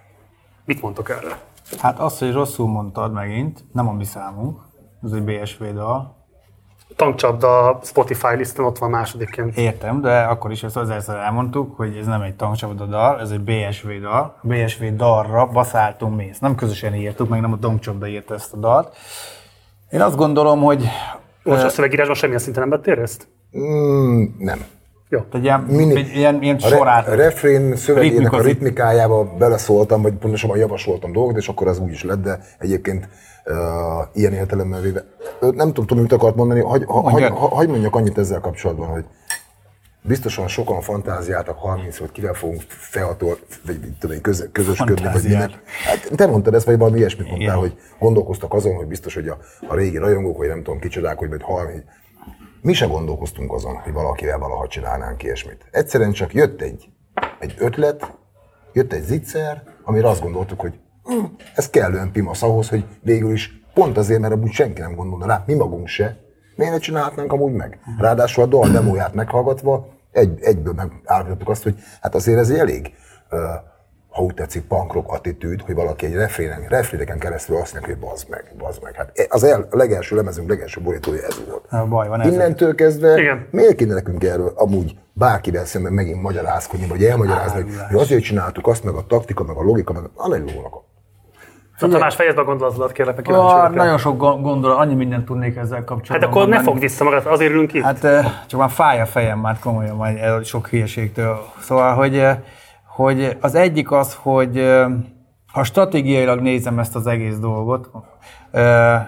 Mit 0.65 0.83
mondtok 0.83 1.11
erre? 1.11 1.39
Hát 1.81 1.99
azt, 1.99 2.19
hogy 2.19 2.33
rosszul 2.33 2.69
mondtad 2.69 3.13
megint, 3.13 3.65
nem 3.73 3.89
a 3.89 3.93
mi 3.93 4.05
számunk, 4.05 4.59
ez 5.05 5.13
egy 5.13 5.23
BSV 5.23 5.65
dal. 5.65 6.15
Tankcsapda 6.97 7.81
Spotify 7.83 8.37
listen 8.37 8.65
ott 8.65 8.79
van 8.79 8.91
másodikként. 8.91 9.57
Értem, 9.57 10.01
de 10.01 10.21
akkor 10.21 10.51
is 10.51 10.63
ezt 10.63 10.77
ezerszer 10.77 11.17
elmondtuk, 11.17 11.77
hogy 11.77 11.97
ez 11.97 12.07
nem 12.07 12.21
egy 12.21 12.35
tankcsapda 12.35 12.85
dal, 12.85 13.21
ez 13.21 13.31
egy 13.31 13.41
BSV 13.41 13.89
dal. 14.01 14.39
A 14.43 14.47
BSV 14.47 14.85
dalra 14.85 15.47
baszáltunk 15.47 16.17
mi, 16.17 16.29
ezt 16.29 16.41
nem 16.41 16.55
közösen 16.55 16.95
írtuk, 16.95 17.29
meg 17.29 17.41
nem 17.41 17.53
a 17.53 17.59
tankcsapda 17.59 18.07
írta 18.07 18.35
ezt 18.35 18.53
a 18.53 18.57
dalt. 18.57 18.97
Én 19.91 20.01
azt 20.01 20.17
gondolom, 20.17 20.63
hogy... 20.63 20.85
Most 21.43 21.63
a 21.63 21.69
szövegírásban 21.69 22.17
semmilyen 22.17 22.41
szinten 22.41 22.69
nem 22.69 22.79
vettél 22.79 22.95
részt? 22.95 23.29
Mm, 23.59 24.25
nem. 24.39 24.65
Jó. 25.09 25.21
Egy 25.33 25.45
ilyen, 25.45 25.61
Mini- 25.61 25.97
egy 25.97 26.17
ilyen, 26.17 26.43
ilyen 26.43 26.57
A, 26.57 26.67
sorát. 26.67 27.09
a 27.09 27.15
refrén 27.15 27.77
szövegének 27.77 28.13
Ritmika- 28.19 28.39
a 28.41 28.43
ritmikájába 28.43 29.25
beleszóltam, 29.39 30.03
vagy 30.03 30.13
pontosabban 30.13 30.59
javasoltam 30.59 31.13
dolgokat, 31.13 31.41
és 31.41 31.49
akkor 31.49 31.69
az 31.69 31.79
úgy 31.79 31.93
is 31.93 32.05
lett, 32.05 32.23
de 32.23 32.41
egyébként 32.59 33.09
uh, 33.45 33.55
ilyen 34.13 34.33
értelemmel 34.33 34.81
véve. 34.81 35.05
Nem 35.41 35.73
tudom, 35.73 35.99
mit 35.99 36.13
akart 36.13 36.37
mondani, 36.37 36.61
hagy, 36.61 36.85
ha, 36.87 37.11
hagy, 37.11 37.27
hagy 37.33 37.69
mondjak 37.69 37.97
annyit 37.97 38.19
ezzel 38.19 38.41
kapcsolatban, 38.41 38.89
hogy 38.89 39.05
biztosan 40.03 40.49
sokan 40.49 40.81
fantáziáltak 40.81 41.59
30 41.59 41.99
hogy 41.99 42.13
kivel 42.13 42.35
fogunk 42.35 42.63
featol, 42.69 43.39
vagy 43.67 43.79
tudom 43.99 44.21
köz, 44.21 44.49
közösködni, 44.53 45.09
vagy 45.13 45.23
minek. 45.23 45.51
Hát 45.85 46.11
te 46.17 46.27
mondtad 46.27 46.55
ezt, 46.55 46.67
vagy 46.67 46.79
valami 46.79 46.99
ilyesmit 46.99 47.29
mondtál, 47.31 47.57
hogy 47.57 47.77
gondolkoztak 47.99 48.55
azon, 48.55 48.75
hogy 48.75 48.87
biztos, 48.87 49.15
hogy 49.15 49.29
a, 49.29 49.39
a 49.69 49.75
régi 49.75 49.97
rajongók, 49.97 50.37
vagy 50.37 50.49
nem 50.49 50.63
tudom 50.63 50.79
kicsodák, 50.79 51.19
hogy 51.19 51.29
majd 51.29 51.43
30. 51.43 51.83
Mi 52.67 52.73
se 52.73 52.87
gondolkoztunk 52.87 53.53
azon, 53.53 53.75
hogy 53.77 53.93
valakivel 53.93 54.39
valaha 54.39 54.67
csinálnánk 54.67 55.23
ilyesmit. 55.23 55.69
Egyszerűen 55.71 56.13
csak 56.13 56.35
jött 56.35 56.61
egy, 56.61 56.89
egy 57.39 57.55
ötlet, 57.59 58.19
jött 58.73 58.93
egy 58.93 59.03
zicser, 59.03 59.63
amire 59.85 60.09
azt 60.09 60.23
gondoltuk, 60.23 60.61
hogy 60.61 60.79
hm, 61.03 61.25
ez 61.55 61.71
kellően 61.71 62.13
pimasz 62.13 62.43
ahhoz, 62.43 62.69
hogy 62.69 62.85
végül 63.03 63.33
is 63.33 63.51
pont 63.75 63.97
azért, 63.97 64.21
mert 64.21 64.33
amúgy 64.33 64.51
senki 64.51 64.81
nem 64.81 64.95
gondolna 64.95 65.27
rá, 65.27 65.43
mi 65.47 65.55
magunk 65.55 65.87
se, 65.87 66.17
miért 66.57 66.73
ne 66.73 66.79
csinálhatnánk 66.79 67.33
amúgy 67.33 67.53
meg? 67.53 67.79
Ráadásul 67.99 68.43
a 68.43 68.47
dal 68.47 68.69
demóját 68.69 69.15
meghallgatva 69.15 69.89
egy, 70.13 70.41
egyből 70.41 70.73
megállapítottuk 70.73 71.49
azt, 71.49 71.63
hogy 71.63 71.75
hát 72.01 72.15
azért 72.15 72.39
ez 72.39 72.51
egy 72.51 72.59
elég, 72.59 72.93
uh, 73.31 73.41
ha 74.17 74.23
úgy 74.23 74.35
tetszik, 74.35 74.63
pankrok 74.67 75.13
attitűd, 75.13 75.61
hogy 75.63 75.75
valaki 75.75 76.07
egy 76.07 76.15
refrénen, 76.15 76.65
refréneken 76.69 77.19
keresztül 77.19 77.57
azt 77.57 77.73
mondja, 77.73 77.93
hogy 77.95 78.03
bazd 78.09 78.27
meg, 78.31 78.53
bazd 78.59 78.83
meg. 78.83 78.95
Hát 78.95 79.27
az 79.31 79.45
el, 79.45 79.67
a 79.71 79.77
legelső 79.77 80.17
lemezünk 80.17 80.49
legelső 80.49 80.81
borítója 80.81 81.23
ez 81.23 81.41
volt. 81.49 81.65
A 81.71 81.87
baj 81.87 82.09
van 82.09 82.21
ezzel. 82.21 82.33
Innentől 82.33 82.75
kezdve 82.75 83.19
Igen. 83.21 83.47
miért 83.51 83.75
kéne 83.75 83.95
nekünk 83.95 84.25
erről 84.25 84.53
amúgy 84.57 84.97
bárkivel 85.13 85.65
szemben 85.65 85.93
megint 85.93 86.23
magyarázkodni, 86.23 86.87
vagy 86.87 87.05
elmagyarázni, 87.05 87.63
hogy 87.63 87.73
mi 87.91 87.99
azért 88.01 88.23
csináltuk 88.23 88.67
azt, 88.67 88.85
meg 88.85 88.95
a 88.95 89.07
taktika, 89.07 89.45
meg 89.45 89.57
a 89.57 89.63
logika, 89.63 89.93
meg 89.93 90.03
a 90.15 90.29
lónak. 90.29 90.85
Szóval 91.79 91.97
Tamás, 91.99 92.15
fejezd 92.15 92.37
be 92.37 92.43
a 92.43 92.45
gondolatodat, 92.45 92.93
kérlek, 92.93 93.15
mert 93.15 93.27
kíváncsi 93.27 93.55
Ah, 93.55 93.71
nagyon 93.71 93.99
sok 93.99 94.17
gon- 94.19 94.43
gondolat, 94.43 94.79
annyi 94.79 94.95
mindent 94.95 95.25
tudnék 95.25 95.57
ezzel 95.57 95.77
Hát 95.77 95.87
kapcsolatban. 95.87 96.31
akkor 96.31 96.41
ne 96.43 96.47
mondani. 96.49 96.67
fogd 96.67 96.81
vissza 96.81 97.05
magad, 97.05 97.27
azért 97.27 97.51
ülünk 97.53 97.73
itt. 97.73 97.83
Hát 97.83 98.05
eh, 98.05 98.27
csak 98.47 98.61
már 98.61 98.71
fáj 98.71 99.01
a 99.01 99.07
fejem 99.07 99.39
már 99.39 99.59
komolyan 99.59 99.97
már 99.97 100.45
sok 100.45 100.69
hülyeségtől. 100.69 101.39
Szóval, 101.61 101.95
hogy, 101.95 102.19
eh, 102.19 102.39
hogy 102.97 103.37
az 103.41 103.55
egyik 103.55 103.91
az, 103.91 104.15
hogy 104.15 104.65
ha 105.53 105.65
stratégiailag 105.65 106.41
nézem 106.41 106.79
ezt 106.79 106.97
az 106.97 107.07
egész 107.07 107.39
dolgot, 107.39 107.91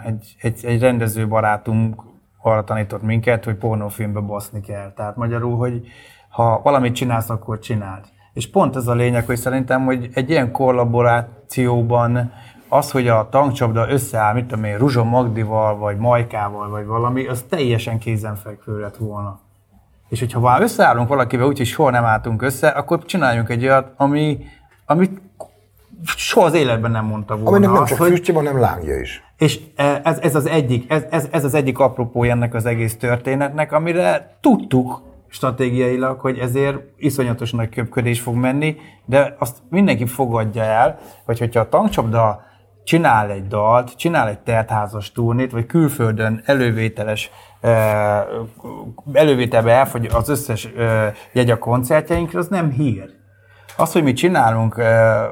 egy, 0.04 0.36
egy, 0.40 0.64
egy 0.64 0.80
rendező 0.80 1.28
barátunk 1.28 2.02
arra 2.42 2.64
tanított 2.64 3.02
minket, 3.02 3.44
hogy 3.44 3.54
pornófilmbe 3.54 4.20
baszni 4.20 4.60
kell. 4.60 4.92
Tehát 4.92 5.16
magyarul, 5.16 5.56
hogy 5.56 5.86
ha 6.28 6.60
valamit 6.62 6.94
csinálsz, 6.94 7.30
akkor 7.30 7.58
csináld. 7.58 8.04
És 8.32 8.50
pont 8.50 8.76
ez 8.76 8.86
a 8.86 8.94
lényeg, 8.94 9.26
hogy 9.26 9.36
szerintem, 9.36 9.84
hogy 9.84 10.08
egy 10.12 10.30
ilyen 10.30 10.52
kollaborációban 10.52 12.32
az, 12.68 12.90
hogy 12.90 13.08
a 13.08 13.28
tankcsapda 13.30 13.90
összeáll, 13.90 14.34
mit 14.34 14.46
tudom 14.46 14.64
én, 14.64 14.78
Ruzsa 14.78 15.04
Magdival, 15.04 15.76
vagy 15.76 15.96
Majkával, 15.96 16.68
vagy 16.68 16.86
valami, 16.86 17.26
az 17.26 17.44
teljesen 17.48 17.98
kézenfekvő 17.98 18.80
lett 18.80 18.96
volna. 18.96 19.40
És 20.08 20.18
hogyha 20.18 20.40
már 20.40 20.62
összeállunk 20.62 21.08
valakivel 21.08 21.46
úgy, 21.46 21.56
hogy 21.56 21.66
soha 21.66 21.90
nem 21.90 22.04
álltunk 22.04 22.42
össze, 22.42 22.68
akkor 22.68 23.04
csináljunk 23.04 23.48
egy 23.48 23.64
olyat, 23.64 23.92
ami, 23.96 24.38
amit 24.86 25.20
soha 26.04 26.46
az 26.46 26.54
életben 26.54 26.90
nem 26.90 27.04
mondta 27.04 27.34
volna. 27.34 27.48
Aminek 27.50 27.70
nem 27.70 27.82
azt, 27.82 27.96
csak 27.96 28.06
füstje 28.06 28.34
van, 28.34 28.42
nem 28.42 28.60
lángja 28.60 29.00
is. 29.00 29.22
és 29.38 29.60
e, 29.76 30.00
ez, 30.04 30.18
ez, 30.18 30.34
az 30.34 30.46
egyik, 30.46 30.90
ez, 30.90 31.04
ez, 31.10 31.28
ez 31.30 31.44
az 31.44 31.54
egyik 31.54 31.78
apropója 31.78 32.30
ennek 32.30 32.54
az 32.54 32.66
egész 32.66 32.96
történetnek, 32.96 33.72
amire 33.72 34.36
tudtuk 34.40 35.02
stratégiailag, 35.28 36.20
hogy 36.20 36.38
ezért 36.38 36.78
iszonyatos 36.96 37.52
nagy 37.52 37.68
köpködés 37.68 38.20
fog 38.20 38.34
menni, 38.34 38.76
de 39.04 39.36
azt 39.38 39.56
mindenki 39.70 40.06
fogadja 40.06 40.62
el, 40.62 40.98
hogy 41.24 41.38
hogyha 41.38 41.60
a 41.60 41.68
tankcsapda 41.68 42.46
csinál 42.84 43.30
egy 43.30 43.46
dalt, 43.46 43.96
csinál 43.96 44.28
egy 44.28 44.38
teltházas 44.38 45.12
turnét, 45.12 45.52
vagy 45.52 45.66
külföldön 45.66 46.42
elővételes 46.44 47.30
elővételbe 49.12 49.72
elfogy 49.72 50.06
az 50.06 50.28
összes 50.28 50.68
jegy 51.32 51.50
a 51.50 51.58
koncertjeinkre, 51.58 52.38
az 52.38 52.48
nem 52.48 52.70
hír. 52.70 53.16
Az, 53.76 53.92
hogy 53.92 54.02
mi 54.02 54.12
csinálunk 54.12 54.80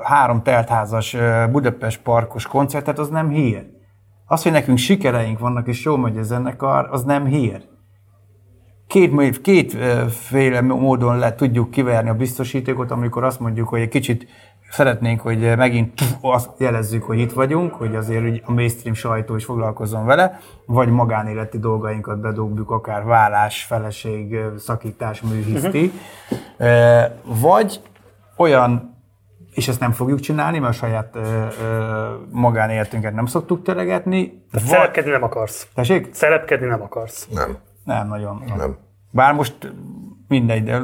három 0.02 0.42
teltházas 0.42 1.16
Budapest 1.50 2.02
parkos 2.02 2.46
koncertet, 2.46 2.98
az 2.98 3.08
nem 3.08 3.28
hír. 3.28 3.66
Az, 4.26 4.42
hogy 4.42 4.52
nekünk 4.52 4.78
sikereink 4.78 5.38
vannak, 5.38 5.68
és 5.68 5.84
jól 5.84 5.98
megy 5.98 6.18
a 6.18 6.22
zenekar, 6.22 6.88
az 6.90 7.04
nem 7.04 7.24
hír. 7.24 7.62
Két, 8.86 9.40
kétféle 9.40 10.60
módon 10.60 11.18
le 11.18 11.34
tudjuk 11.34 11.70
kiverni 11.70 12.08
a 12.08 12.14
biztosítékot, 12.14 12.90
amikor 12.90 13.24
azt 13.24 13.40
mondjuk, 13.40 13.68
hogy 13.68 13.80
egy 13.80 13.88
kicsit 13.88 14.26
szeretnénk, 14.70 15.20
hogy 15.20 15.56
megint 15.56 16.00
azt 16.20 16.50
jelezzük, 16.58 17.02
hogy 17.02 17.18
itt 17.18 17.32
vagyunk, 17.32 17.74
hogy 17.74 17.96
azért 17.96 18.24
úgy 18.24 18.42
a 18.44 18.52
mainstream 18.52 18.94
sajtó 18.94 19.36
is 19.36 19.44
foglalkozzon 19.44 20.04
vele, 20.04 20.40
vagy 20.66 20.88
magánéleti 20.88 21.58
dolgainkat 21.58 22.20
bedobjuk, 22.20 22.70
akár 22.70 23.04
vállás, 23.04 23.64
feleség, 23.64 24.38
szakítás, 24.58 25.20
műhiszti, 25.20 25.92
uh-huh. 26.58 27.40
vagy 27.40 27.80
olyan 28.36 28.94
és 29.56 29.68
ezt 29.68 29.80
nem 29.80 29.92
fogjuk 29.92 30.20
csinálni, 30.20 30.58
mert 30.58 30.72
a 30.72 30.76
saját 30.76 31.16
ö, 31.16 31.46
ö, 31.62 32.14
magánéletünket 32.30 33.14
nem 33.14 33.26
szoktuk 33.26 33.62
telegetni. 33.62 34.46
Tehát 34.50 34.68
szerepkedni 34.68 35.10
nem 35.10 35.22
akarsz. 35.22 35.68
Tessék? 35.74 36.14
Szerepkedni 36.14 36.66
nem 36.66 36.82
akarsz. 36.82 37.28
Nem. 37.32 37.56
Nem 37.84 38.08
nagyon. 38.08 38.42
Nem. 38.56 38.76
Bár 39.10 39.34
most 39.34 39.72
mindegy, 40.28 40.64
de 40.64 40.82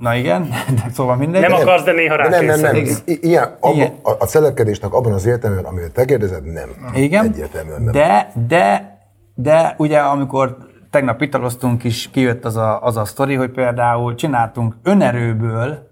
na 0.00 0.14
igen, 0.14 0.48
de 0.74 0.90
szóval 0.92 1.16
mindegy. 1.16 1.40
Nem 1.42 1.52
akarsz, 1.52 1.82
de 1.84 1.92
néha 1.92 2.16
De 2.16 2.28
nem, 2.28 2.44
nem, 2.44 2.60
nem. 2.60 2.74
I- 2.74 3.18
Ilyen, 3.20 3.56
abba, 3.60 3.74
Igen. 3.74 3.92
a, 4.02 4.10
a 4.18 4.26
szelepkedésnek 4.26 4.92
abban 4.92 5.12
az 5.12 5.26
értelemben, 5.26 5.64
amiről 5.64 5.92
te 5.92 6.04
kérdezed, 6.04 6.44
nem. 6.52 6.68
Igen, 6.94 7.24
Egyértelműen 7.24 7.82
nem. 7.82 7.92
de, 7.92 8.32
de, 8.48 8.98
de 9.34 9.74
ugye 9.78 9.98
amikor 9.98 10.56
tegnap 10.90 11.22
italoztunk 11.22 11.84
is, 11.84 12.10
kijött 12.10 12.44
az 12.44 12.56
a, 12.56 12.82
az 12.82 12.96
a 12.96 13.04
sztori, 13.04 13.34
hogy 13.34 13.50
például 13.50 14.14
csináltunk 14.14 14.74
önerőből 14.82 15.88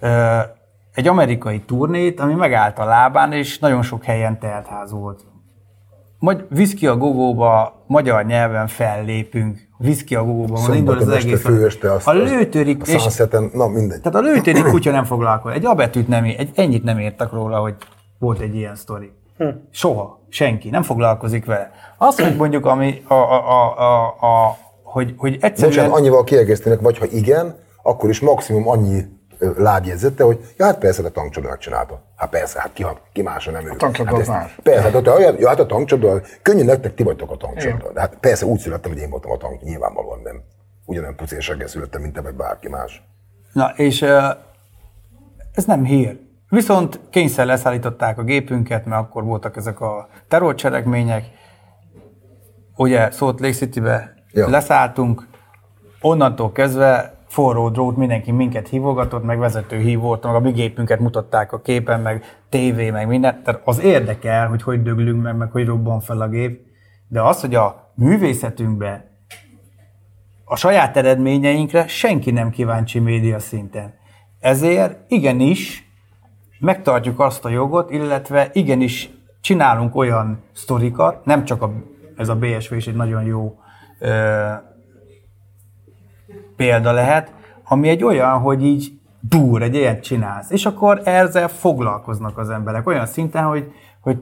ö, 0.00 0.38
egy 0.94 1.08
amerikai 1.08 1.60
turnét, 1.60 2.20
ami 2.20 2.34
megállt 2.34 2.78
a 2.78 2.84
lábán, 2.84 3.32
és 3.32 3.58
nagyon 3.58 3.82
sok 3.82 4.04
helyen 4.04 4.38
teltház 4.38 4.92
volt. 4.92 5.20
Magy- 6.18 6.44
Viszki 6.48 6.86
a 6.86 6.96
gogóba 6.96 7.82
magyar 7.86 8.24
nyelven 8.24 8.66
fellépünk. 8.66 9.58
Viszki 9.82 10.14
a 10.14 10.24
gogóba, 10.24 10.60
van 10.66 10.76
indul 10.76 10.96
az 10.96 11.08
este, 11.08 11.28
egész. 11.28 11.40
főeste, 11.40 11.92
azt, 11.92 12.06
a 12.06 12.12
lőtörik, 12.12 12.82
a 12.82 12.90
és 12.90 13.00
Sunseten, 13.00 13.50
na 13.54 13.66
mindegy. 13.66 14.00
tehát 14.00 14.18
a 14.18 14.30
lőtéri 14.30 14.62
kutya 14.62 14.90
nem 14.90 15.04
foglalkozik. 15.04 15.56
Egy 15.58 15.66
abetűt 15.66 16.08
nem, 16.08 16.24
egy, 16.24 16.50
ennyit 16.54 16.84
nem 16.84 16.98
értek 16.98 17.32
róla, 17.32 17.58
hogy 17.58 17.74
volt 18.18 18.40
egy 18.40 18.54
ilyen 18.54 18.74
sztori. 18.74 19.10
Soha. 19.70 20.20
Senki. 20.28 20.70
Nem 20.70 20.82
foglalkozik 20.82 21.44
vele. 21.44 21.70
Az, 21.98 22.20
hogy 22.20 22.36
mondjuk, 22.36 22.66
ami 22.66 23.02
a, 23.06 23.14
a, 23.14 23.50
a, 23.50 23.78
a, 23.78 24.06
a 24.06 24.56
hogy, 24.82 25.14
hogy 25.16 25.38
egyszerűen... 25.40 25.76
Bocsánat, 25.76 25.96
annyival 25.98 26.24
kiegészítenek, 26.24 26.80
vagy 26.80 26.98
ha 26.98 27.06
igen, 27.10 27.56
akkor 27.82 28.10
is 28.10 28.20
maximum 28.20 28.68
annyi 28.68 29.02
lábjegyzette, 29.56 30.24
hogy 30.24 30.54
ja, 30.56 30.64
hát 30.64 30.78
persze, 30.78 31.02
a 31.04 31.10
tankcsoda 31.10 31.48
megcsinálta. 31.48 32.02
Hát 32.16 32.30
persze, 32.30 32.60
hát 32.60 32.72
ki, 32.72 32.86
ki 33.12 33.22
másra 33.22 33.52
nem 33.52 33.66
ő. 33.66 33.76
tankcsoda 33.76 34.10
hát 34.10 34.20
az 34.20 34.28
más. 34.28 34.58
Persze, 34.62 34.82
hát, 34.82 35.06
hát, 35.06 35.38
ja, 35.38 35.48
hát 35.48 35.60
a 35.60 35.66
tankcsoda, 35.66 36.20
könnyű 36.42 36.64
nektek, 36.64 36.94
ti 36.94 37.02
vagytok 37.02 37.30
a 37.30 37.36
tankcsoda. 37.36 37.92
De 37.92 38.00
hát 38.00 38.16
persze 38.20 38.46
úgy 38.46 38.58
születtem, 38.58 38.92
hogy 38.92 39.00
én 39.00 39.10
voltam 39.10 39.30
a 39.30 39.36
tank, 39.36 39.62
nyilvánvalóan 39.62 40.20
nem. 40.24 40.42
Ugyanolyan 40.84 41.16
pucérseggel 41.16 41.66
születtem, 41.66 42.00
mint 42.00 42.12
te 42.14 42.20
vagy 42.20 42.34
bárki 42.34 42.68
más. 42.68 43.02
Na, 43.52 43.72
és 43.76 44.02
ez 45.52 45.64
nem 45.64 45.84
hír. 45.84 46.20
Viszont 46.48 47.00
kényszer 47.10 47.46
leszállították 47.46 48.18
a 48.18 48.22
gépünket, 48.22 48.84
mert 48.86 49.02
akkor 49.02 49.24
voltak 49.24 49.56
ezek 49.56 49.80
a 49.80 50.08
terrorcselekmények. 50.28 51.24
Ugye 52.76 53.10
Salt 53.10 53.40
Lake 53.40 53.52
City-be 53.52 54.14
Ja. 54.34 54.48
leszálltunk, 54.48 55.26
onnantól 56.00 56.52
kezdve 56.52 57.14
forró 57.32 57.68
drót, 57.68 57.96
mindenki 57.96 58.30
minket 58.30 58.68
hívogatott, 58.68 59.24
meg 59.24 59.38
vezető 59.38 59.78
hívott, 59.78 60.24
meg 60.24 60.34
a 60.34 60.40
mi 60.40 60.50
gépünket 60.50 61.00
mutatták 61.00 61.52
a 61.52 61.60
képen, 61.60 62.00
meg 62.00 62.24
tévé, 62.48 62.90
meg 62.90 63.08
minden. 63.08 63.42
Tehát 63.42 63.60
az 63.64 63.82
érdekel, 63.82 64.48
hogy 64.48 64.62
hogy 64.62 64.82
döglünk 64.82 65.22
meg, 65.22 65.36
meg 65.36 65.50
hogy 65.50 65.66
robban 65.66 66.00
fel 66.00 66.20
a 66.20 66.28
gép. 66.28 66.60
De 67.08 67.22
az, 67.22 67.40
hogy 67.40 67.54
a 67.54 67.92
művészetünkbe 67.94 69.10
a 70.44 70.56
saját 70.56 70.96
eredményeinkre 70.96 71.86
senki 71.86 72.30
nem 72.30 72.50
kíváncsi 72.50 72.98
média 72.98 73.38
szinten. 73.38 73.94
Ezért 74.40 75.10
igenis 75.10 75.90
megtartjuk 76.60 77.20
azt 77.20 77.44
a 77.44 77.48
jogot, 77.48 77.90
illetve 77.90 78.50
igenis 78.52 79.10
csinálunk 79.40 79.96
olyan 79.96 80.42
sztorikat, 80.52 81.24
nem 81.24 81.44
csak 81.44 81.62
a, 81.62 81.72
ez 82.16 82.28
a 82.28 82.36
BSV 82.36 82.74
is 82.74 82.86
egy 82.86 82.94
nagyon 82.94 83.22
jó 83.22 83.56
példa 86.56 86.92
lehet, 86.92 87.32
ami 87.64 87.88
egy 87.88 88.04
olyan, 88.04 88.38
hogy 88.38 88.64
így 88.64 88.92
dur, 89.20 89.62
egy 89.62 89.74
ilyet 89.74 90.02
csinálsz, 90.02 90.50
és 90.50 90.66
akkor 90.66 91.00
ezzel 91.04 91.48
foglalkoznak 91.48 92.38
az 92.38 92.50
emberek 92.50 92.86
olyan 92.86 93.06
szinten, 93.06 93.42
hogy, 93.44 93.72
hogy 94.00 94.16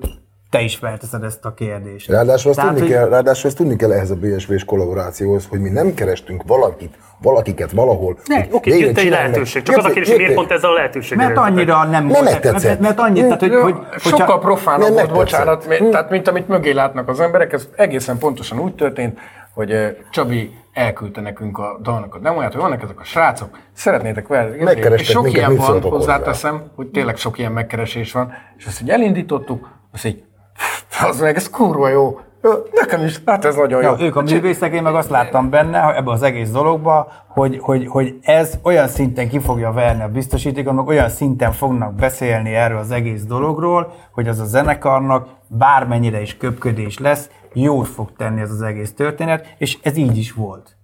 te 0.51 0.61
is 0.61 0.77
felteszed 0.77 1.23
ezt 1.23 1.45
a 1.45 1.55
kérdést. 1.55 2.09
Ráadásul, 2.09 2.51
azt 2.51 2.59
Tehát, 2.61 2.75
tudni 2.75 2.89
hogy- 2.89 2.99
kell, 2.99 3.09
ráadásul 3.09 3.47
ezt 3.49 3.57
tudni 3.57 3.77
kell 3.77 3.93
ehhez 3.93 4.11
a 4.11 4.15
BSV-s 4.17 4.65
kollaborációhoz, 4.65 5.47
hogy 5.47 5.61
mi 5.61 5.69
nem 5.69 5.95
kerestünk 5.95 6.43
valakit, 6.47 6.99
valakiket 7.23 7.71
valahol. 7.73 8.17
Ne, 8.27 8.45
oké, 8.51 8.79
jött 8.79 8.99
egy 8.99 9.09
lehetőség. 9.09 9.63
Csak 9.63 9.77
az 9.77 9.85
a 9.85 9.87
Jött- 9.87 9.95
kérdés, 9.97 10.11
hogy 10.11 10.19
miért 10.21 10.33
jött- 10.37 10.47
pont 10.47 10.59
ezzel 10.59 10.71
a 10.71 10.75
lehetőséggel 10.75 11.27
Mert 11.27 11.39
annyira 11.39 11.83
nem, 11.83 11.91
Nem 11.91 12.09
volt- 12.09 12.25
megtetszett. 12.25 12.63
Mert, 12.63 12.81
mert 12.81 12.99
annyit, 13.01 13.23
tehát, 13.23 13.41
hogy, 13.41 13.55
hogy, 13.55 13.75
sokkal 13.99 14.41
profánabb 14.41 14.83
Nem, 14.95 14.95
volt, 14.95 15.13
bocsánat, 15.13 15.67
mi- 15.69 15.89
tehát 15.91 16.11
mint 16.11 16.29
amit 16.29 16.49
mögé 16.49 16.71
látnak 16.71 17.09
az 17.09 17.21
emberek, 17.21 17.53
ez 17.53 17.69
egészen 17.77 18.19
pontosan 18.19 18.59
úgy 18.61 18.75
történt, 18.75 19.19
hogy 19.55 19.97
Csabi 20.11 20.55
elküldte 20.73 21.21
nekünk 21.21 21.59
a 21.59 21.79
dalnak 21.83 22.15
a 22.15 22.19
demóját, 22.19 22.53
hogy 22.53 22.63
vannak 22.63 22.83
ezek 22.83 23.01
a 23.01 23.05
srácok, 23.05 23.59
szeretnétek 23.73 24.27
vele, 24.27 24.57
és 24.95 25.09
sok 25.09 25.23
minket, 25.23 25.41
ilyen 25.41 25.57
van, 25.57 25.81
hozzáteszem, 25.81 26.71
hogy 26.75 26.87
tényleg 26.87 27.17
sok 27.17 27.39
ilyen 27.39 27.53
megkeresés 27.53 28.13
van, 28.13 28.33
és 28.57 28.67
ezt 28.67 28.83
így 28.83 28.91
elindítottuk, 28.91 29.69
azt 29.93 30.05
így, 30.05 30.25
az 31.09 31.21
meg, 31.21 31.37
ez 31.37 31.51
kurva 31.51 31.89
jó, 31.89 32.21
nekem 32.73 33.05
is, 33.05 33.21
hát 33.27 33.45
ez 33.45 33.55
nagyon 33.55 33.83
jó. 33.83 33.89
Ja, 33.89 33.97
ők 34.05 34.17
a 34.17 34.23
művészek, 34.23 34.73
én 34.73 34.83
meg 34.83 34.95
azt 34.95 35.11
láttam 35.11 35.51
benne, 35.51 35.97
ebben 35.97 36.15
az 36.15 36.23
egész 36.23 36.51
dologban, 36.51 37.07
hogy, 37.29 37.59
hogy, 37.61 37.87
hogy 37.87 38.19
ez 38.23 38.59
olyan 38.63 38.89
szinten 38.89 39.29
ki 39.29 39.39
fogja 39.39 39.73
verni 39.73 40.03
a 40.03 40.09
biztosítékot, 40.09 40.89
olyan 40.89 41.09
szinten 41.09 41.53
fognak 41.53 41.95
beszélni 41.95 42.55
erről 42.55 42.79
az 42.79 42.91
egész 42.91 43.23
dologról, 43.25 43.93
hogy 44.13 44.29
az 44.29 44.39
a 44.39 44.45
zenekarnak 44.45 45.29
bármennyire 45.47 46.21
is 46.21 46.37
köpködés 46.37 46.99
lesz, 46.99 47.31
jót 47.53 47.89
fog 47.89 48.13
tenni 48.17 48.41
ez 48.41 48.51
az 48.51 48.63
egész 48.63 48.95
történet, 48.95 49.55
és 49.59 49.79
ez 49.83 49.97
így 49.97 50.17
is 50.17 50.33
volt. 50.33 50.77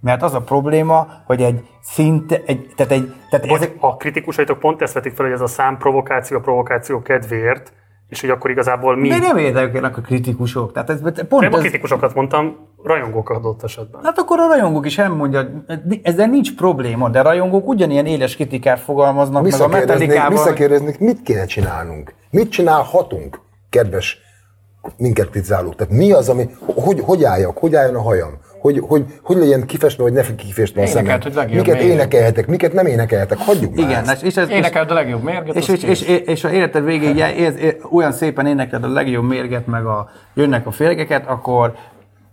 Mert 0.00 0.22
az 0.22 0.34
a 0.34 0.40
probléma, 0.40 1.06
hogy 1.26 1.42
egy 1.42 1.68
szint, 1.82 2.32
egy, 2.32 2.72
tehát 2.76 2.92
egy, 2.92 3.12
tehát 3.30 3.46
Ezek 3.46 3.56
ezek, 3.56 3.76
a 3.80 3.96
kritikusaitok 3.96 4.58
pont 4.58 4.82
ezt 4.82 4.94
vetik 4.94 5.14
fel, 5.14 5.24
hogy 5.24 5.34
ez 5.34 5.40
a 5.40 5.46
szám 5.46 5.78
provokáció, 5.78 6.36
a 6.36 6.40
provokáció 6.40 7.02
kedvéért, 7.02 7.72
és 8.08 8.20
hogy 8.20 8.30
akkor 8.30 8.50
igazából 8.50 8.96
mi... 8.96 9.08
de 9.08 9.18
nem 9.18 9.36
érdekelnek 9.36 9.96
a 9.96 10.00
kritikusok. 10.00 10.72
Tehát 10.72 10.90
ez, 10.90 11.00
Nem 11.00 11.12
pont 11.28 11.44
a 11.44 11.56
ez, 11.56 11.60
kritikusokat 11.60 12.14
mondtam, 12.14 12.56
rajongók 12.82 13.30
adott 13.30 13.62
esetben. 13.62 14.00
Hát 14.04 14.18
akkor 14.18 14.38
a 14.38 14.46
rajongók 14.46 14.86
is 14.86 14.98
elmondja, 14.98 15.64
ezzel 16.02 16.26
nincs 16.26 16.54
probléma, 16.54 17.08
de 17.08 17.18
a 17.18 17.22
rajongók 17.22 17.68
ugyanilyen 17.68 18.06
éles 18.06 18.36
kritikát 18.36 18.80
fogalmaznak, 18.80 19.42
meg 19.42 19.60
a 19.60 19.68
metallikával. 19.68 20.30
visszakérdeznék, 20.30 20.98
mit 20.98 21.22
kéne 21.22 21.44
csinálnunk? 21.44 22.14
Mit 22.30 22.50
csinálhatunk, 22.50 23.40
kedves 23.70 24.18
minket 24.96 25.30
kritizálók? 25.30 25.76
Tehát 25.76 25.92
mi 25.92 26.12
az, 26.12 26.28
ami, 26.28 26.48
hogy, 26.60 27.00
hogy 27.00 27.24
álljak, 27.24 27.58
hogy 27.58 27.74
álljon 27.74 27.94
a 27.94 28.00
hajam? 28.00 28.38
Hogy, 28.60 28.82
hogy, 28.86 29.04
hogy 29.22 29.36
legyen 29.36 29.66
kifestve, 29.66 30.02
vagy 30.02 30.12
ne 30.12 30.34
kifestve 30.34 30.82
a 30.82 30.86
szemem? 30.86 31.20
Miket 31.48 31.64
méreg. 31.64 31.82
énekelhetek, 31.82 32.46
miket 32.46 32.72
nem 32.72 32.86
énekelhetek? 32.86 33.38
Hagyjuk 33.38 33.74
már 33.74 33.88
Igen, 33.88 34.08
ezt. 34.08 34.22
és, 34.22 34.36
ez, 34.36 34.48
Énekeld 34.48 34.90
a 34.90 34.94
legjobb 34.94 35.22
mérget, 35.22 35.54
és, 35.54 35.68
és, 35.68 35.82
és, 35.82 36.02
és, 36.02 36.20
és, 36.26 36.44
a 36.44 36.50
életed 36.50 36.84
végéig 36.84 37.18
ez, 37.18 37.54
olyan 37.92 38.12
szépen 38.12 38.46
énekled 38.46 38.84
a 38.84 38.88
legjobb 38.88 39.28
mérget, 39.28 39.66
meg 39.66 39.86
a, 39.86 40.10
jönnek 40.34 40.66
a 40.66 40.70
férgeket, 40.70 41.26
akkor 41.26 41.74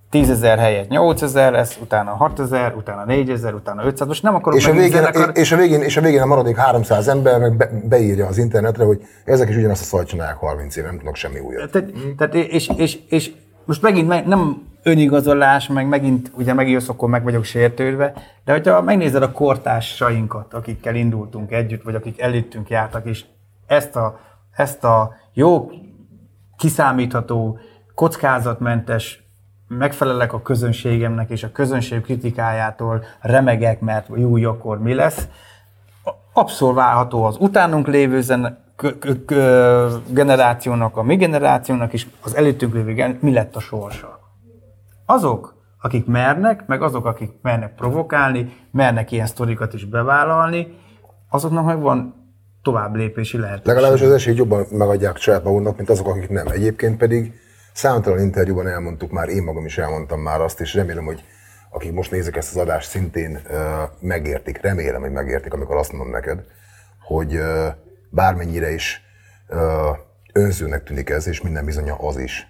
10 0.09 0.29
ezer 0.29 0.57
helyett 0.57 0.89
8 0.89 1.21
ezer 1.21 1.51
lesz, 1.51 1.77
utána 1.81 2.11
6 2.11 2.39
ezer, 2.39 2.75
utána 2.75 3.05
4 3.05 3.29
ezer, 3.29 3.53
utána 3.53 3.83
500. 3.83 4.07
Most 4.07 4.23
nem 4.23 4.35
akarok 4.35 4.59
És 4.59 4.67
a, 4.67 4.71
végén, 4.71 4.89
zenekar- 4.89 5.37
és, 5.37 5.51
a 5.51 5.55
végén, 5.55 5.81
és 5.81 5.97
a 5.97 6.01
végén 6.01 6.21
a 6.21 6.25
maradék 6.25 6.57
300 6.57 7.07
ember 7.07 7.39
meg 7.39 7.57
be, 7.57 7.69
beírja 7.83 8.27
az 8.27 8.37
internetre, 8.37 8.83
hogy 8.83 9.01
ezek 9.25 9.49
is 9.49 9.55
ugyanazt 9.55 9.81
a 9.81 9.85
szajt 9.85 10.07
csinálják 10.07 10.37
30 10.37 10.75
éve, 10.75 10.87
nem 10.87 10.95
tudnak 10.95 11.15
semmi 11.15 11.39
újat. 11.39 11.71
Tehát, 11.71 11.89
tehát 12.17 12.33
és, 12.35 12.69
és, 12.75 12.99
és 13.09 13.31
most 13.65 13.81
megint 13.81 14.07
meg, 14.07 14.27
nem 14.27 14.61
önigazolás, 14.83 15.67
meg 15.67 15.87
megint 15.87 16.31
ugye 16.37 16.53
megjössz, 16.53 16.89
akkor 16.89 17.09
meg 17.09 17.23
vagyok 17.23 17.43
sértődve, 17.43 18.13
de 18.45 18.51
hogyha 18.51 18.81
megnézed 18.81 19.21
a 19.23 19.31
kortársainkat, 19.31 20.53
akikkel 20.53 20.95
indultunk 20.95 21.51
együtt, 21.51 21.83
vagy 21.83 21.95
akik 21.95 22.21
előttünk 22.21 22.69
jártak, 22.69 23.05
és 23.05 23.25
ezt 23.67 23.95
a, 23.95 24.19
ezt 24.51 24.83
a 24.83 25.15
jó, 25.33 25.69
kiszámítható, 26.57 27.59
kockázatmentes 27.95 29.24
megfelelek 29.67 30.33
a 30.33 30.41
közönségemnek, 30.41 31.29
és 31.29 31.43
a 31.43 31.51
közönség 31.51 32.01
kritikájától 32.01 33.03
remegek, 33.19 33.79
mert 33.79 34.07
jó, 34.15 34.35
akkor 34.35 34.79
mi 34.79 34.93
lesz, 34.93 35.27
abszolválható 36.33 37.23
az 37.23 37.35
utánunk 37.39 37.87
lévő 37.87 38.21
zen, 38.21 38.57
kö, 38.75 38.97
kö, 38.97 39.25
kö, 39.25 39.87
generációnak, 40.07 40.97
a 40.97 41.03
mi 41.03 41.15
generációnak 41.15 41.93
is, 41.93 42.07
az 42.21 42.35
előttünk 42.35 42.73
lévő 42.73 43.17
mi 43.21 43.31
lett 43.31 43.55
a 43.55 43.59
sorsa. 43.59 44.19
Azok, 45.05 45.55
akik 45.81 46.05
mernek, 46.05 46.67
meg 46.67 46.81
azok, 46.81 47.05
akik 47.05 47.31
mernek 47.41 47.75
provokálni, 47.75 48.53
mernek 48.71 49.11
ilyen 49.11 49.25
sztorikat 49.25 49.73
is 49.73 49.85
bevállalni, 49.85 50.77
azoknak 51.29 51.65
meg 51.65 51.79
van 51.79 52.25
tovább 52.61 52.95
lépési 52.95 53.37
lehetőség. 53.37 53.65
Legalábbis 53.65 54.01
az 54.01 54.11
esélyt 54.11 54.37
jobban 54.37 54.65
megadják 54.71 55.17
saját 55.17 55.43
maguknak, 55.43 55.77
mint 55.77 55.89
azok, 55.89 56.07
akik 56.07 56.29
nem. 56.29 56.47
Egyébként 56.47 56.97
pedig 56.97 57.33
számtalan 57.75 58.19
interjúban 58.19 58.67
elmondtuk 58.67 59.11
már, 59.11 59.29
én 59.29 59.43
magam 59.43 59.65
is 59.65 59.77
elmondtam 59.77 60.19
már 60.19 60.41
azt, 60.41 60.59
és 60.61 60.73
remélem, 60.73 61.05
hogy 61.05 61.23
akik 61.69 61.91
most 61.91 62.11
nézik 62.11 62.35
ezt 62.35 62.55
az 62.55 62.61
adást, 62.61 62.89
szintén 62.89 63.41
uh, 63.49 63.59
megértik, 63.99 64.61
remélem, 64.61 65.01
hogy 65.01 65.11
megértik, 65.11 65.53
amikor 65.53 65.75
azt 65.75 65.91
mondom 65.91 66.11
neked, 66.11 66.43
hogy 67.01 67.35
uh, 67.35 67.65
bármennyire 68.09 68.71
is 68.71 69.01
uh, 69.49 69.59
önzőnek 70.33 70.83
tűnik 70.83 71.09
ez, 71.09 71.27
és 71.27 71.41
minden 71.41 71.65
bizonyja 71.65 71.95
az 71.95 72.17
is. 72.17 72.47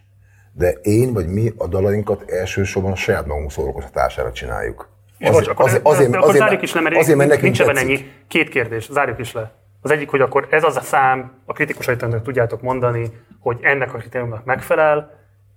De 0.52 0.70
én 0.72 1.14
vagy 1.14 1.28
mi 1.28 1.54
a 1.58 1.68
dalainkat 1.68 2.32
elsősorban 2.32 2.92
a 2.92 2.96
saját 2.96 3.26
magunk 3.26 3.52
szórakoztatására 3.52 4.32
csináljuk. 4.32 4.90
És 5.18 5.30
bocs, 5.30 5.48
akkor, 5.48 5.66
azért, 5.66 5.86
azért, 5.86 6.12
de, 6.12 6.18
akkor 6.18 6.30
azért, 6.30 6.44
zárjuk 6.44 6.62
is 6.62 6.74
le, 6.74 6.82
mert, 6.82 6.96
azért, 6.96 7.18
mert 7.18 7.30
nekünk 7.30 7.46
nincs 7.46 7.62
ebben 7.62 7.76
tetszik. 7.76 7.90
ennyi. 7.90 8.12
Két 8.28 8.50
kérdés, 8.50 8.92
zárjuk 8.92 9.20
is 9.20 9.34
le. 9.34 9.65
Az 9.86 9.92
egyik, 9.92 10.10
hogy 10.10 10.22
akkor 10.22 10.48
ez 10.50 10.64
az 10.64 10.78
a 10.78 10.82
szám, 10.82 11.32
a 11.46 11.54
kritikusaitoknak 11.54 12.22
tudjátok 12.24 12.62
mondani, 12.62 13.12
hogy 13.40 13.58
ennek 13.62 13.94
a 13.94 13.98
kritériumnak 13.98 14.46
megfelel, 14.46 15.12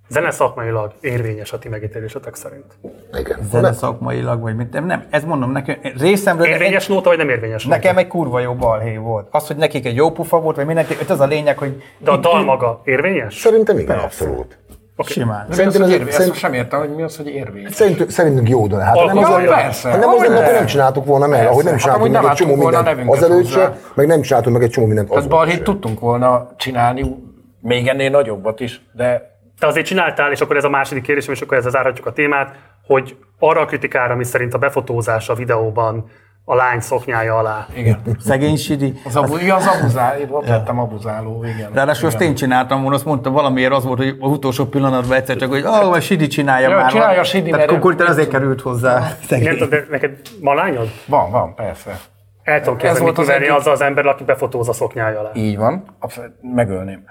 zene 0.09 0.31
szakmailag 0.31 0.93
érvényes 1.01 1.53
a 1.53 1.59
ti 1.59 1.69
megítélésetek 1.69 2.35
szerint. 2.35 2.79
Igen. 3.19 3.39
Zene 3.51 3.73
szakmailag, 3.73 4.41
vagy 4.41 4.57
mit, 4.57 4.73
nem, 4.73 5.07
ez 5.11 5.25
mondom 5.25 5.51
nekem, 5.51 5.77
részemről... 5.99 6.47
Érvényes 6.47 6.87
nóta, 6.87 7.09
vagy 7.09 7.19
nem 7.19 7.29
érvényes 7.29 7.65
nóta? 7.65 7.77
Nekem 7.77 7.99
egy 7.99 8.07
kurva 8.07 8.41
jó 8.41 8.55
balhé 8.55 8.97
volt. 8.97 9.29
Az, 9.31 9.47
hogy 9.47 9.57
nekik 9.57 9.87
egy 9.87 9.97
jó 9.97 10.11
pufa 10.11 10.41
volt, 10.41 10.57
vagy 10.57 10.67
mindenki, 10.67 10.95
ez 11.09 11.21
a 11.21 11.27
lényeg, 11.27 11.59
hogy... 11.59 11.83
De 11.99 12.11
a 12.11 12.17
dal 12.17 12.45
maga 12.45 12.81
érvényes? 12.85 13.35
Szerintem 13.35 13.79
igen, 13.79 13.99
abszolút. 13.99 14.59
Okay. 15.01 15.13
Simán. 15.13 15.47
Szerintem 15.51 15.83
ez- 15.83 15.91
érvényes? 15.91 16.15
szerint- 16.15 16.35
sem 16.37 16.53
értem, 16.53 16.79
hogy 16.79 16.95
mi 16.95 17.03
az, 17.03 17.17
hogy 17.17 17.27
érvényes. 17.29 17.73
Szerintünk, 17.75 18.11
szerintünk 18.11 18.49
jó 18.49 18.67
dal. 18.67 18.81
Hát 18.81 18.97
ha 18.97 19.07
nem 19.07 19.19
az 19.19 19.29
lenne, 19.31 19.47
persze. 19.47 19.91
ha 19.91 19.97
nem 19.97 20.09
az 20.09 20.15
lenne, 20.15 20.27
akkor 20.27 20.39
Persze. 20.39 20.59
nem 20.59 20.67
csináltuk 20.67 21.05
volna 21.05 21.27
meg. 21.27 21.47
Ahogy 21.47 21.65
nem 21.65 21.73
Persze. 21.73 21.79
csináltunk 21.89 22.15
Hát 22.15 22.23
meg 22.23 22.31
egy 22.31 22.37
csomó 22.37 22.55
mindent 22.55 23.09
azelőtt 23.11 23.47
se, 23.47 23.77
meg 23.95 24.07
nem 24.07 24.21
csináltunk 24.21 24.57
meg 24.57 24.65
egy 24.65 24.71
csomó 24.71 24.87
mindent 24.87 25.09
Tehát 25.09 25.23
azóta 25.23 25.37
balhét 25.37 25.63
tudtunk 25.63 26.01
volna 26.01 26.49
csinálni, 26.57 27.17
még 27.61 27.87
ennél 27.87 28.11
nagyobbat 28.11 28.61
is, 28.61 28.83
de 28.93 29.37
Te 29.59 29.67
azért 29.67 29.87
csináltál, 29.87 30.33
és 30.33 30.41
akkor 30.41 30.57
ez 30.57 30.65
a 30.65 30.69
második 30.69 31.03
kérdésem, 31.03 31.33
és 31.33 31.41
akkor 31.41 31.57
ezzel 31.57 31.71
zárhatjuk 31.71 32.07
a 32.07 32.13
témát, 32.13 32.55
hogy 32.87 33.17
arra 33.39 33.61
a 33.61 33.65
kritikára, 33.65 34.13
ami 34.13 34.25
szerint 34.25 34.55
a 34.55 34.59
befotózás 34.59 35.29
a 35.29 35.35
videóban 35.35 36.11
a 36.51 36.55
lány 36.55 36.81
szoknyája 36.81 37.37
alá. 37.39 37.67
Igen. 37.75 38.01
Szegény 38.21 38.57
Sidi. 38.57 39.01
Az, 39.05 39.17
abu, 39.17 39.37
ja, 39.37 39.55
az 39.55 39.67
abuzáló, 39.67 40.25
ott 40.31 40.47
lettem 40.49 40.79
abuzáló, 40.79 41.45
igen. 41.45 41.71
Ráadásul 41.73 42.09
azt 42.09 42.21
én 42.21 42.35
csináltam 42.35 42.81
volna, 42.81 42.97
azt 42.97 43.05
mondta, 43.05 43.31
valamiért 43.31 43.73
az 43.73 43.85
volt, 43.85 43.99
hogy 43.99 44.17
az 44.21 44.31
utolsó 44.31 44.65
pillanatban 44.65 45.17
egyszer 45.17 45.37
csak, 45.37 45.49
hogy 45.51 45.63
ah, 45.65 45.89
oh, 45.89 45.99
Sidi 46.01 46.27
csinálja 46.27 46.69
Jó, 46.69 46.77
már. 46.77 46.91
csinálja 46.91 47.21
a 47.21 47.25
Sidi, 47.25 47.51
Tehát 47.51 47.67
mert- 47.67 47.81
konkrétan 47.81 48.13
azért 48.13 48.29
került 48.29 48.61
hozzá. 48.61 48.99
Nem 48.99 49.09
Szegény. 49.29 49.53
tudom, 49.53 49.69
de 49.69 49.85
neked 49.91 50.11
van 50.41 50.57
lányod? 50.57 50.89
Van, 51.07 51.31
van, 51.31 51.55
persze. 51.55 51.99
El 52.43 52.59
tudom 52.61 52.75
Ez 52.75 52.81
képzelni, 52.83 53.05
volt 53.05 53.17
mit 53.17 53.29
az 53.29 53.35
egyik- 53.35 53.51
azzal 53.51 53.73
az 53.73 53.81
ember, 53.81 54.07
aki 54.07 54.25
befotóz 54.25 54.69
a 54.69 54.73
szoknyája 54.73 55.19
alá. 55.21 55.31
Így 55.35 55.57
van, 55.57 55.85
abszolút 55.99 56.31
megölném. 56.55 57.05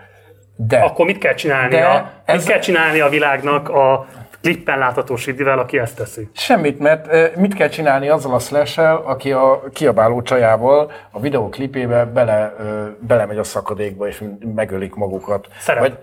De 0.56 0.78
Akkor 0.78 1.06
mit 1.06 1.18
kell 1.18 1.34
csinálni? 1.34 1.70
De 1.76 1.86
a, 1.86 2.10
ez- 2.26 2.38
Mit 2.38 2.48
kell 2.48 2.60
csinálni 2.60 3.00
a 3.00 3.10
világnak 3.10 3.70
a 3.70 4.06
klippen 4.42 4.78
látható 4.78 5.16
Sidivel, 5.16 5.60
aki 5.60 5.80
ezt 5.80 5.96
teszi? 5.96 6.30
Semmit, 6.34 6.80
mert 6.80 7.36
mit 7.38 7.54
kell 7.54 7.68
csinálni 7.70 8.10
azzal 8.10 8.34
a 8.34 8.40
slash 8.40 8.80
aki 9.06 9.32
a 9.32 9.64
kiabáló 9.74 10.22
csajával 10.22 10.92
a 11.12 11.20
videóklipébe 11.20 12.06
bele, 12.06 12.54
belemegy 13.00 13.38
a 13.38 13.44
szakadékba, 13.44 14.08
és 14.08 14.24
megölik 14.56 14.96
magukat. 14.96 15.48
Szerep. 15.60 15.82
Vagy 15.82 15.98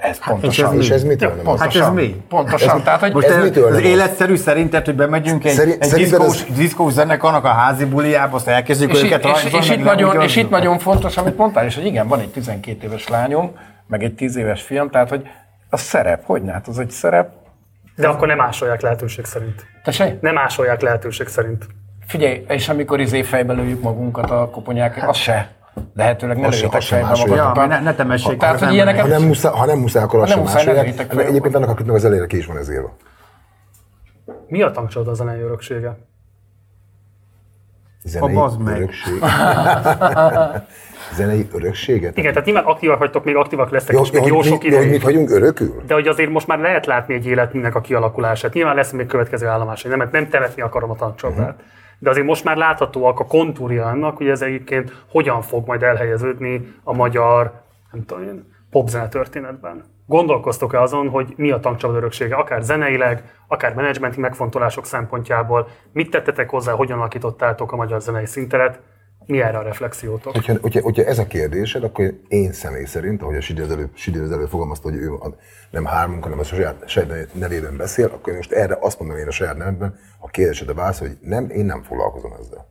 ez 0.00 0.18
pontosan. 0.26 0.76
És 0.80 0.90
ez 0.90 1.04
mitől 1.04 1.28
Ja, 1.28 1.34
nem? 1.34 1.44
pontosan. 1.44 1.82
Hát 1.82 1.90
ez 1.90 1.94
mi? 1.94 2.22
Pontosan. 2.28 2.82
Tehát, 2.82 3.00
hogy 3.00 3.12
Most 3.12 3.26
Ez 3.26 3.36
ez, 3.36 3.42
mitől 3.42 3.66
az 3.66 3.74
az? 3.74 3.80
életszerű 3.82 4.36
szerinted, 4.36 4.84
hogy 4.84 4.94
bemegyünk 4.94 5.44
egy, 5.44 5.52
Szerint- 5.52 5.84
egy 5.84 5.90
diszkós, 5.92 6.42
ez- 6.42 6.56
diszkós 6.56 6.92
zenekarnak 6.92 7.44
a 7.44 7.48
házi 7.48 7.84
buliába, 7.84 8.36
azt 8.36 8.48
elkezdjük 8.48 8.92
és, 8.92 9.02
őket 9.02 9.24
és, 9.24 9.44
és, 9.44 9.52
és, 9.52 9.70
itt 9.70 9.84
nagyon, 9.84 10.20
és 10.22 10.36
itt 10.36 10.50
nagyon 10.50 10.78
fontos, 10.78 11.16
amit 11.16 11.36
mondtál, 11.36 11.64
és 11.64 11.74
hogy 11.74 11.86
igen, 11.86 12.08
van 12.08 12.20
egy 12.20 12.28
12 12.30 12.86
éves 12.86 13.08
lányom, 13.08 13.56
meg 13.86 14.02
egy 14.02 14.14
10 14.14 14.36
éves 14.36 14.62
fiam, 14.62 14.90
tehát 14.90 15.08
hogy 15.08 15.28
a 15.70 15.76
szerep, 15.76 16.24
hogy 16.24 16.42
hát 16.48 16.68
az 16.68 16.78
egy 16.78 16.90
szerep. 16.90 17.30
De 17.96 18.08
akkor 18.08 18.26
nem 18.28 18.40
ásolják 18.40 18.80
lehetőség 18.80 19.24
szerint. 19.24 19.66
Tessék? 19.82 20.20
Nem 20.20 20.38
ásolják 20.38 20.80
lehetőség 20.80 21.26
szerint. 21.26 21.66
Figyelj, 22.06 22.44
és 22.48 22.68
amikor 22.68 23.00
izé 23.00 23.22
fejbe 23.22 23.52
lőjük 23.52 23.82
magunkat 23.82 24.30
a 24.30 24.48
koponyák, 24.50 25.08
az 25.08 25.16
se. 25.16 25.50
Lehetőleg 25.94 26.38
ne 26.38 26.46
Az 26.46 26.54
lőjétek 26.54 26.78
az 26.78 26.84
se 26.84 26.94
fejbe 26.96 27.08
magatokat. 27.08 27.56
Ja, 27.56 27.66
ne- 27.66 27.80
ne 27.80 27.94
temessék 27.94 28.38
Tehát, 28.38 28.54
az 28.54 28.60
hogy 28.62 28.72
ilyeneket... 28.72 29.00
Ha 29.00 29.08
nem 29.08 29.22
muszáj, 29.22 29.52
ha 29.52 29.66
nem 29.66 29.78
muszáj 29.78 30.02
akkor 30.02 30.20
azt 30.20 30.28
Nem 30.34 30.46
sem 30.46 30.46
muszáj, 30.46 30.74
ne 30.74 30.82
másolják. 30.82 31.28
Egyébként 31.28 31.54
annak 31.54 31.68
a 31.68 31.74
klipnek 31.74 31.96
az 31.96 32.04
elére 32.04 32.26
ki 32.26 32.36
is 32.36 32.46
van 32.46 32.56
ez 32.58 32.70
írva. 32.70 32.96
Mi 34.46 34.62
a 34.62 34.70
tankcsoda 34.70 35.10
a 35.10 35.14
zenei 35.14 35.40
öröksége? 35.40 35.96
Zenei 38.06 38.34
bazd 38.34 38.60
meg. 38.60 38.76
örökség. 38.76 39.22
Zenei 41.14 41.48
örökséget? 41.52 42.16
Igen, 42.16 42.30
tehát 42.32 42.46
nyilván 42.46 42.64
aktívak 42.64 42.98
vagytok, 42.98 43.24
még 43.24 43.36
aktívak 43.36 43.70
lesztek, 43.70 43.94
Jó, 43.94 44.02
és 44.02 44.10
még 44.10 44.24
jó, 44.26 44.42
sok 44.42 44.62
mi, 44.62 44.68
jó, 44.68 44.76
hogy 44.76 44.86
mit 44.86 44.94
ideig. 44.94 45.02
hagyunk 45.02 45.30
örökül? 45.30 45.82
De 45.86 45.94
hogy 45.94 46.06
azért 46.08 46.30
most 46.30 46.46
már 46.46 46.58
lehet 46.58 46.86
látni 46.86 47.14
egy 47.14 47.26
életműnek 47.26 47.74
a 47.74 47.80
kialakulását. 47.80 48.52
Nyilván 48.52 48.74
lesz 48.74 48.90
még 48.90 49.06
következő 49.06 49.46
állomás, 49.46 49.82
nem, 49.82 49.98
mert 49.98 50.12
nem 50.12 50.28
temetni 50.28 50.62
akarom 50.62 50.90
a 50.90 50.94
tankcsapdát. 50.96 51.56
Mhm. 51.56 51.64
De 51.98 52.10
azért 52.10 52.26
most 52.26 52.44
már 52.44 52.56
láthatóak 52.56 53.20
a 53.20 53.26
kontúrja 53.26 53.86
annak, 53.86 54.16
hogy 54.16 54.28
ez 54.28 54.42
egyébként 54.42 54.92
hogyan 55.10 55.42
fog 55.42 55.66
majd 55.66 55.82
elhelyeződni 55.82 56.74
a 56.84 56.92
magyar, 56.94 57.52
nem 57.92 58.04
tudom 58.04 58.22
én, 58.24 58.52
popzene 58.70 59.08
történetben. 59.08 59.84
Gondolkoztok-e 60.06 60.80
azon, 60.80 61.08
hogy 61.08 61.34
mi 61.36 61.50
a 61.50 61.60
tankcsapda 61.60 61.96
öröksége, 61.96 62.34
akár 62.34 62.62
zeneileg, 62.62 63.22
akár 63.48 63.74
menedzsmenti 63.74 64.20
megfontolások 64.20 64.86
szempontjából? 64.86 65.68
Mit 65.92 66.10
tettetek 66.10 66.50
hozzá, 66.50 66.72
hogyan 66.72 66.98
alakítottátok 66.98 67.72
a 67.72 67.76
magyar 67.76 68.00
zenei 68.00 68.26
szinteret? 68.26 68.80
Mi 69.26 69.40
erre 69.40 69.58
a 69.58 69.62
reflexiótok? 69.62 70.32
Hogyha, 70.32 70.54
hogyha, 70.60 70.80
hogyha, 70.80 71.04
ez 71.04 71.18
a 71.18 71.26
kérdésed, 71.26 71.84
akkor 71.84 72.12
én 72.28 72.52
személy 72.52 72.84
szerint, 72.84 73.22
ahogy 73.22 73.36
a 73.36 73.40
Sidi 73.40 73.60
az 73.60 73.70
előbb, 73.70 73.90
Sidi 73.94 74.18
az 74.18 74.32
előbb 74.32 74.48
fogalmazta, 74.48 74.88
hogy 74.90 74.98
ő 74.98 75.12
a, 75.12 75.34
nem 75.70 75.84
hármunk, 75.84 76.22
hanem 76.22 76.38
a 76.38 76.44
saját, 76.44 76.88
saját 76.88 77.34
nevében 77.34 77.76
beszél, 77.76 78.06
akkor 78.06 78.28
én 78.28 78.36
most 78.36 78.52
erre 78.52 78.78
azt 78.80 78.98
mondom 79.00 79.18
én 79.18 79.26
a 79.26 79.30
saját 79.30 79.56
nevemben, 79.56 79.98
a 80.18 80.28
kérdésed 80.28 80.68
a 80.68 80.74
válasz, 80.74 80.98
hogy 80.98 81.18
nem, 81.20 81.50
én 81.50 81.64
nem 81.64 81.82
foglalkozom 81.82 82.32
ezzel. 82.40 82.66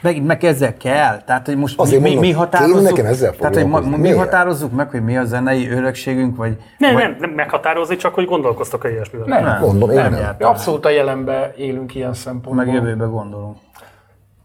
Megint 0.00 0.26
meg 0.26 0.44
ezzel 0.44 0.76
kell. 0.76 1.22
Tehát, 1.22 1.46
hogy 1.46 1.56
most 1.56 1.78
Azért 1.78 2.02
mi, 2.02 2.08
mondom, 2.08 2.24
mi 2.24 2.32
határozzuk, 2.32 2.82
nekem 2.82 3.06
ezzel 3.06 3.36
tehát, 3.36 3.54
hogy 3.54 3.66
ma, 3.66 3.80
mi 3.80 3.96
Miért? 3.96 4.18
határozzuk 4.18 4.72
meg, 4.72 4.90
hogy 4.90 5.04
mi 5.04 5.16
a 5.16 5.24
zenei 5.24 5.70
örökségünk, 5.70 6.36
vagy... 6.36 6.56
Nem, 6.78 6.94
vagy 6.94 7.02
nem, 7.02 7.16
nem 7.18 7.30
meghatározni, 7.30 7.96
csak 7.96 8.14
hogy 8.14 8.24
gondolkoztok-e 8.24 8.90
ilyesmivel. 8.90 9.26
Nem, 9.26 9.60
Mondom, 9.60 9.90
én 9.90 9.96
nem. 9.96 10.10
nem. 10.12 10.34
nem. 10.38 10.48
Abszolút 10.48 10.84
a 10.84 10.90
jelenben 10.90 11.52
élünk 11.56 11.94
ilyen 11.94 12.14
szempontból. 12.14 12.64
meg 12.64 12.74
jövőbe 12.74 13.04
gondolunk. 13.04 13.56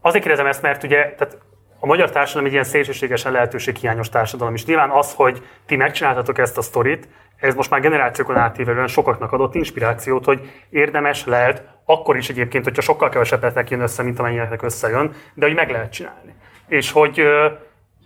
Azért 0.00 0.22
kérdezem 0.24 0.46
ezt, 0.46 0.62
mert 0.62 0.82
ugye 0.82 1.14
tehát 1.18 1.38
a 1.80 1.86
magyar 1.86 2.10
társadalom 2.10 2.46
egy 2.46 2.52
ilyen 2.52 2.64
szélsőségesen 2.64 3.32
lehetőséghiányos 3.32 4.08
társadalom, 4.08 4.54
és 4.54 4.64
nyilván 4.64 4.90
az, 4.90 5.12
hogy 5.12 5.42
ti 5.66 5.76
megcsináltatok 5.76 6.38
ezt 6.38 6.58
a 6.58 6.62
sztorit, 6.62 7.08
ez 7.36 7.54
most 7.54 7.70
már 7.70 7.80
generációkon 7.80 8.36
átívelően 8.36 8.86
sokaknak 8.86 9.32
adott 9.32 9.54
inspirációt, 9.54 10.24
hogy 10.24 10.50
érdemes 10.70 11.24
lehet, 11.24 11.62
akkor 11.84 12.16
is 12.16 12.28
egyébként, 12.28 12.64
hogyha 12.64 12.82
sokkal 12.82 13.08
kevesebbet 13.08 13.70
jön 13.70 13.80
össze, 13.80 14.02
mint 14.02 14.18
amennyinek 14.18 14.62
összejön, 14.62 15.12
de 15.34 15.46
hogy 15.46 15.54
meg 15.54 15.70
lehet 15.70 15.92
csinálni. 15.92 16.34
És 16.68 16.92
hogy 16.92 17.22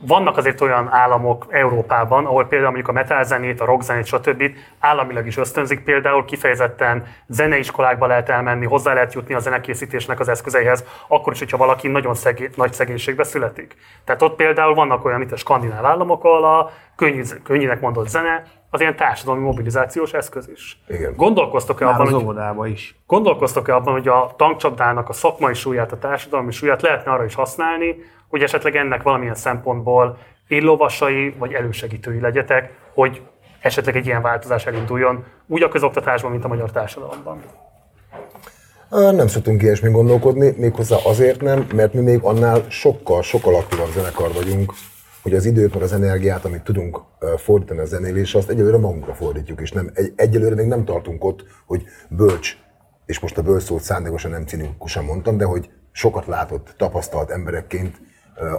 vannak 0.07 0.37
azért 0.37 0.61
olyan 0.61 0.89
államok 0.91 1.47
Európában, 1.51 2.27
ahol 2.27 2.47
például 2.47 2.71
mondjuk 2.71 2.89
a 2.89 2.93
metal 2.93 3.25
zenét, 3.25 3.61
a 3.61 3.65
rock 3.65 3.83
zenét, 3.83 4.07
stb. 4.07 4.43
államilag 4.79 5.27
is 5.27 5.37
ösztönzik, 5.37 5.85
például 5.85 6.25
kifejezetten 6.25 7.07
zeneiskolákba 7.27 8.07
lehet 8.07 8.29
elmenni, 8.29 8.67
hozzá 8.67 8.93
lehet 8.95 9.15
jutni 9.15 9.35
a 9.35 9.39
zenekészítésnek 9.39 10.21
az 10.21 10.29
eszközeihez, 10.29 10.85
akkor 11.09 11.33
is, 11.33 11.39
hogyha 11.39 11.57
valaki 11.57 11.89
nagyon 11.89 12.15
szegé- 12.15 12.57
nagy 12.57 12.73
szegénységbe 12.73 13.25
születik. 13.25 13.77
Tehát 14.05 14.23
ott 14.23 14.37
például 14.37 14.75
vannak 14.75 15.05
olyan, 15.05 15.19
mint 15.19 15.33
a 15.33 15.37
skandináv 15.37 15.85
államok, 15.85 16.25
ahol 16.25 16.45
a 16.45 16.71
könnyű, 16.97 17.23
könnyűnek 17.43 17.81
mondott 17.81 18.09
zene 18.09 18.43
az 18.71 18.81
ilyen 18.81 18.97
társadalmi 18.97 19.43
mobilizációs 19.43 20.13
eszköz 20.13 20.49
is. 20.49 20.81
Igen. 20.89 21.15
Gondolkoztok-e 21.17 21.85
Már 21.85 21.95
abban, 21.95 22.07
az 22.07 22.13
hogy 22.13 22.23
óvodába 22.23 22.67
is. 22.67 22.95
Gondolkoztok-e 23.07 23.75
abban, 23.75 23.93
hogy 23.93 24.09
a 24.09 24.35
tankcsapdának 24.37 25.09
a 25.09 25.13
szakmai 25.13 25.55
súlyát, 25.55 25.93
a 25.93 25.99
társadalmi 25.99 26.53
súlyát 26.53 26.83
lehetne 26.83 27.13
arra 27.13 27.25
is 27.25 27.35
használni, 27.35 27.97
hogy 28.29 28.43
esetleg 28.43 28.77
ennek 28.77 29.03
valamilyen 29.03 29.35
szempontból 29.35 30.19
éllovasai 30.49 31.35
vagy 31.39 31.53
elősegítői 31.53 32.21
legyetek, 32.21 32.73
hogy 32.95 33.23
esetleg 33.61 33.97
egy 33.97 34.07
ilyen 34.07 34.23
változás 34.23 34.67
elinduljon 34.67 35.25
úgy 35.47 35.63
a 35.63 35.69
közoktatásban, 35.69 36.31
mint 36.31 36.45
a 36.45 36.49
magyar 36.49 36.71
társadalomban? 36.71 37.43
Nem 38.91 39.27
szoktunk 39.27 39.63
ilyesmi 39.63 39.91
gondolkodni, 39.91 40.55
méghozzá 40.57 40.97
azért 41.05 41.41
nem, 41.41 41.67
mert 41.75 41.93
mi 41.93 42.01
még 42.01 42.21
annál 42.23 42.65
sokkal, 42.69 43.23
sokkal 43.23 43.55
aktívabb 43.55 43.91
zenekar 43.91 44.33
vagyunk, 44.33 44.73
hogy 45.23 45.35
az 45.35 45.45
időt, 45.45 45.75
meg 45.75 45.83
az 45.83 45.93
energiát, 45.93 46.45
amit 46.45 46.63
tudunk 46.63 47.01
fordítani 47.37 47.81
a 47.81 47.85
zenélésre, 47.85 48.39
azt 48.39 48.51
egyelőre 48.51 48.79
magunkra 48.79 49.15
fordítjuk, 49.15 49.61
és 49.61 49.73
nem, 49.73 49.91
egy, 49.95 50.13
egyelőre 50.17 50.55
még 50.55 50.67
nem 50.67 50.85
tartunk 50.85 51.25
ott, 51.25 51.45
hogy 51.67 51.85
bölcs, 52.09 52.57
és 53.07 53.21
most 53.21 53.39
a 53.39 53.43
bölcs 53.43 53.63
szót 53.63 53.83
szándékosan 53.83 54.31
nem 54.31 54.47
cinikusan 54.47 55.05
mondtam, 55.05 55.37
de 55.37 55.45
hogy 55.45 55.71
sokat 55.93 56.27
látott, 56.27 56.75
tapasztalt 56.77 57.31
emberekként 57.31 58.01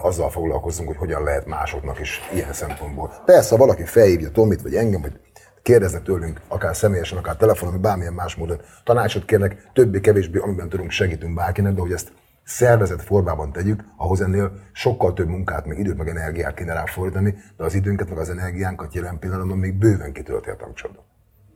azzal 0.02 0.30
foglalkozunk, 0.30 0.88
hogy 0.88 0.98
hogyan 0.98 1.24
lehet 1.24 1.46
másoknak 1.46 2.00
is 2.00 2.20
ilyen 2.34 2.54
szempontból. 2.54 3.14
Persze, 3.26 3.50
ha 3.50 3.58
valaki 3.58 3.84
felhívja 3.84 4.32
Tomit, 4.32 4.62
vagy 4.62 4.76
engem, 4.76 5.02
vagy 5.02 5.20
kérdeznek 5.62 6.04
tőlünk, 6.04 6.42
akár 6.48 6.76
személyesen, 6.76 7.18
akár 7.18 7.36
telefonon, 7.36 7.74
vagy 7.74 7.84
bármilyen 7.84 8.14
más 8.14 8.36
módon, 8.36 8.62
tanácsot 8.84 9.26
kérnek, 9.26 9.70
többé-kevésbé, 9.74 10.40
amiben 10.40 10.70
tudunk, 10.70 10.92
segítünk 10.92 11.34
bárkinek, 11.34 11.74
de 11.74 11.82
hogy 11.82 11.92
ezt 11.92 12.12
szervezett 12.52 13.02
formában 13.02 13.52
tegyük, 13.52 13.84
ahhoz 13.98 14.22
ennél 14.22 14.52
sokkal 14.72 15.14
több 15.14 15.28
munkát, 15.28 15.66
meg 15.66 15.80
időt, 15.80 15.98
meg 15.98 16.08
energiát 16.08 16.54
kéne 16.54 16.74
rá 16.74 16.86
fordítani, 16.86 17.36
de 17.58 17.64
az 17.64 17.74
időnket, 17.74 18.10
meg 18.10 18.18
az 18.18 18.30
energiánkat 18.30 18.94
jelen 18.94 19.20
pillanatban 19.20 19.58
még 19.58 19.78
bőven 19.78 20.12
kitölti 20.14 20.50
a 20.50 20.56
tankcsapda. 20.56 21.00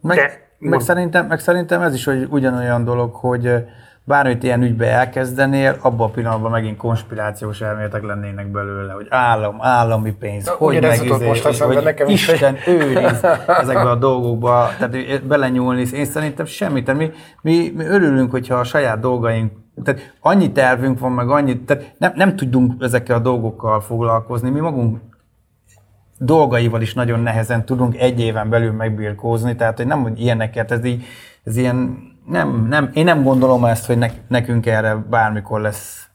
Meg, 0.02 0.18
De- 0.18 0.50
meg, 0.58 0.80
szerintem, 0.80 1.28
meg 1.28 1.40
szerintem 1.40 1.82
ez 1.82 1.94
is 1.94 2.06
hogy 2.06 2.28
ugyanolyan 2.30 2.84
dolog, 2.84 3.14
hogy 3.14 3.66
bármit 4.04 4.44
ilyen 4.44 4.62
ügybe 4.62 4.88
elkezdenél, 4.88 5.78
abban 5.82 6.10
a 6.10 6.12
pillanatban 6.12 6.52
megint 6.52 6.78
konspirációs 6.78 7.62
elméletek 7.62 8.04
lennének 8.04 8.48
belőle, 8.52 8.94
hogy 8.94 9.08
állam, 9.10 9.58
állami 9.60 10.12
pénz, 10.12 10.46
Na, 10.46 10.52
hogy 10.52 10.78
ugyanez 10.78 10.98
meg 10.98 11.08
jutott 11.08 11.20
izé, 11.20 11.30
most 11.30 11.44
hogy, 11.44 11.52
eszembe 11.52 11.74
hogy 11.74 11.84
nekem 11.84 12.08
is. 12.08 12.28
Isten 12.28 12.58
őriz 12.68 13.24
ezekbe 13.62 13.90
a 13.90 13.96
dolgokba, 13.96 14.70
tehát 14.78 15.26
belenyúlni, 15.26 15.86
én 15.94 16.06
szerintem 16.06 16.46
semmit, 16.46 16.86
tehát 16.86 17.02
mi, 17.02 17.12
mi, 17.42 17.72
mi 17.76 17.86
örülünk, 17.86 18.32
hogyha 18.32 18.56
a 18.56 18.64
saját 18.64 19.00
dolgaink 19.00 19.52
tehát 19.84 20.16
annyi 20.20 20.52
tervünk 20.52 21.00
van, 21.00 21.12
meg 21.12 21.30
annyi, 21.30 21.60
tehát 21.60 21.96
nem, 21.98 22.12
nem 22.16 22.36
tudunk 22.36 22.84
ezekkel 22.84 23.16
a 23.16 23.20
dolgokkal 23.22 23.82
foglalkozni, 23.82 24.50
mi 24.50 24.60
magunk 24.60 25.00
dolgaival 26.18 26.82
is 26.82 26.94
nagyon 26.94 27.20
nehezen 27.20 27.66
tudunk 27.66 27.98
egy 27.98 28.20
éven 28.20 28.50
belül 28.50 28.72
megbirkózni, 28.72 29.56
tehát 29.56 29.78
hogy 29.78 29.88
nem, 29.88 30.02
hogy 30.02 30.22
ilyeneket, 30.22 30.72
ez 30.72 30.86
így, 30.86 31.04
ez 31.44 31.58
ilyen, 31.58 31.98
nem, 32.28 32.66
nem, 32.70 32.90
én 32.94 33.04
nem 33.04 33.24
gondolom 33.24 33.66
ezt, 33.66 33.86
hogy 33.86 33.98
nek, 33.98 34.14
nekünk 34.28 34.66
erre 34.66 34.96
bármikor 35.10 35.62
lesz 35.62 36.10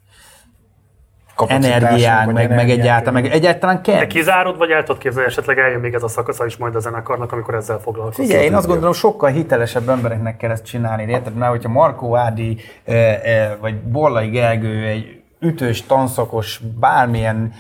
Vagy 2.25 2.35
meg, 2.35 2.49
meg 2.49 2.59
energiánk, 2.59 2.81
egyáltalán, 2.81 3.23
meg 3.23 3.33
egyáltalán 3.33 3.83
kell. 3.83 3.99
De 3.99 4.07
kizárod, 4.07 4.57
vagy 4.57 4.71
el 4.71 4.83
tudod 4.83 5.01
képzelni, 5.01 5.29
esetleg 5.29 5.59
eljön 5.59 5.81
még 5.81 5.95
ez 5.95 6.03
a 6.03 6.09
szakasza 6.09 6.47
is 6.47 6.57
majd 6.57 6.75
a 6.75 6.81
zenekarnak, 6.81 7.33
amikor 7.33 7.55
ezzel 7.55 7.79
foglalkoztok? 7.79 8.25
Figyelj, 8.25 8.45
én 8.45 8.55
azt 8.55 8.67
gondolom, 8.67 8.93
sokkal 8.93 9.31
hitelesebb 9.31 9.89
embereknek 9.89 10.37
kell 10.37 10.51
ezt 10.51 10.65
csinálni, 10.65 11.03
érted? 11.03 11.35
Mert 11.35 11.51
hogyha 11.51 11.69
Markó 11.69 12.17
Ádi 12.17 12.57
eh, 12.85 13.21
eh, 13.23 13.51
vagy 13.61 13.81
Borlai 13.81 14.29
Gergő 14.29 14.87
egy 14.87 15.21
ütős, 15.41 15.87
tanszakos, 15.87 16.61
bármilyen 16.81 17.53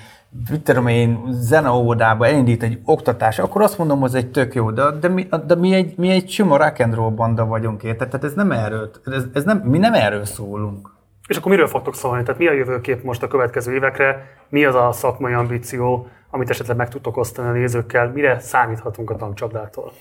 mit 0.50 0.60
tudom 0.60 0.86
én, 0.86 1.20
zeneóvodába 1.30 2.26
elindít 2.26 2.62
egy 2.62 2.78
oktatás, 2.84 3.38
akkor 3.38 3.62
azt 3.62 3.78
mondom, 3.78 4.00
hogy 4.00 4.08
ez 4.08 4.14
egy 4.14 4.30
tök 4.30 4.54
jó, 4.54 4.70
de, 4.70 4.82
de, 5.00 5.08
mi, 5.08 5.28
de 5.46 5.54
mi, 5.54 5.74
egy, 5.74 5.94
mi 5.96 6.10
egy 6.10 6.30
sima 6.30 6.56
rock 6.56 6.80
and 6.80 6.94
roll 6.94 7.10
banda 7.10 7.46
vagyunk, 7.46 7.82
érted? 7.82 8.08
Tehát 8.08 8.26
ez 8.26 8.32
nem 8.32 8.52
erről, 8.52 8.90
ez, 9.04 9.24
ez 9.32 9.44
nem, 9.44 9.58
mi 9.58 9.78
nem 9.78 9.94
erről 9.94 10.24
szólunk. 10.24 10.89
És 11.30 11.36
akkor 11.36 11.50
miről 11.50 11.66
fogtok 11.66 11.94
szólni? 11.94 12.22
Tehát 12.22 12.40
mi 12.40 12.46
a 12.46 12.52
jövőkép 12.52 13.02
most 13.02 13.22
a 13.22 13.28
következő 13.28 13.74
évekre? 13.74 14.26
Mi 14.48 14.64
az 14.64 14.74
a 14.74 14.92
szakmai 14.92 15.32
ambíció, 15.32 16.08
amit 16.30 16.50
esetleg 16.50 16.76
meg 16.76 16.88
tudtok 16.88 17.16
osztani 17.16 17.48
a 17.48 17.52
nézőkkel? 17.52 18.10
Mire 18.14 18.40
számíthatunk 18.40 19.10
a 19.10 19.16
tankcsapdától? 19.16 19.92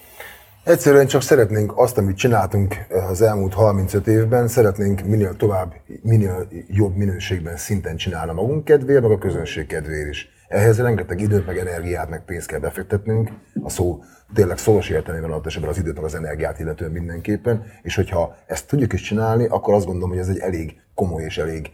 Egyszerűen 0.64 1.08
csak 1.08 1.22
szeretnénk 1.22 1.78
azt, 1.78 1.98
amit 1.98 2.18
csináltunk 2.18 2.76
az 3.10 3.22
elmúlt 3.22 3.54
35 3.54 4.08
évben, 4.08 4.48
szeretnénk 4.48 5.02
minél 5.02 5.36
tovább, 5.36 5.74
minél 6.02 6.48
jobb 6.68 6.96
minőségben 6.96 7.58
szinten 7.58 7.96
csinálni 7.96 8.34
magunk 8.34 8.66
kedvéért, 8.66 9.02
meg 9.02 9.12
a 9.12 9.18
közönség 9.18 9.68
kedvéért 9.68 10.10
is. 10.10 10.39
Ehhez 10.50 10.80
rengeteg 10.80 11.22
időt, 11.22 11.46
meg 11.46 11.58
energiát, 11.58 12.10
meg 12.10 12.26
pénzt 12.26 12.48
kell 12.48 12.60
befektetnünk. 12.60 13.30
A 13.64 13.70
szó 13.70 14.04
tényleg 14.34 14.58
szoros 14.58 14.90
értelmében 14.90 15.32
adott 15.32 15.46
esetben 15.46 15.70
az 15.70 15.78
időt, 15.78 15.96
meg 15.96 16.04
az 16.04 16.16
energiát 16.16 16.60
illetően 16.60 16.92
mindenképpen. 16.92 17.64
És 17.82 17.96
hogyha 17.96 18.36
ezt 18.46 18.68
tudjuk 18.68 18.94
is 18.94 19.02
csinálni, 19.02 19.46
akkor 19.46 19.74
azt 19.74 19.86
gondolom, 19.86 20.10
hogy 20.10 20.20
ez 20.20 20.28
egy 20.28 20.38
elég 20.38 20.82
komoly 20.94 21.24
és 21.24 21.38
elég 21.38 21.72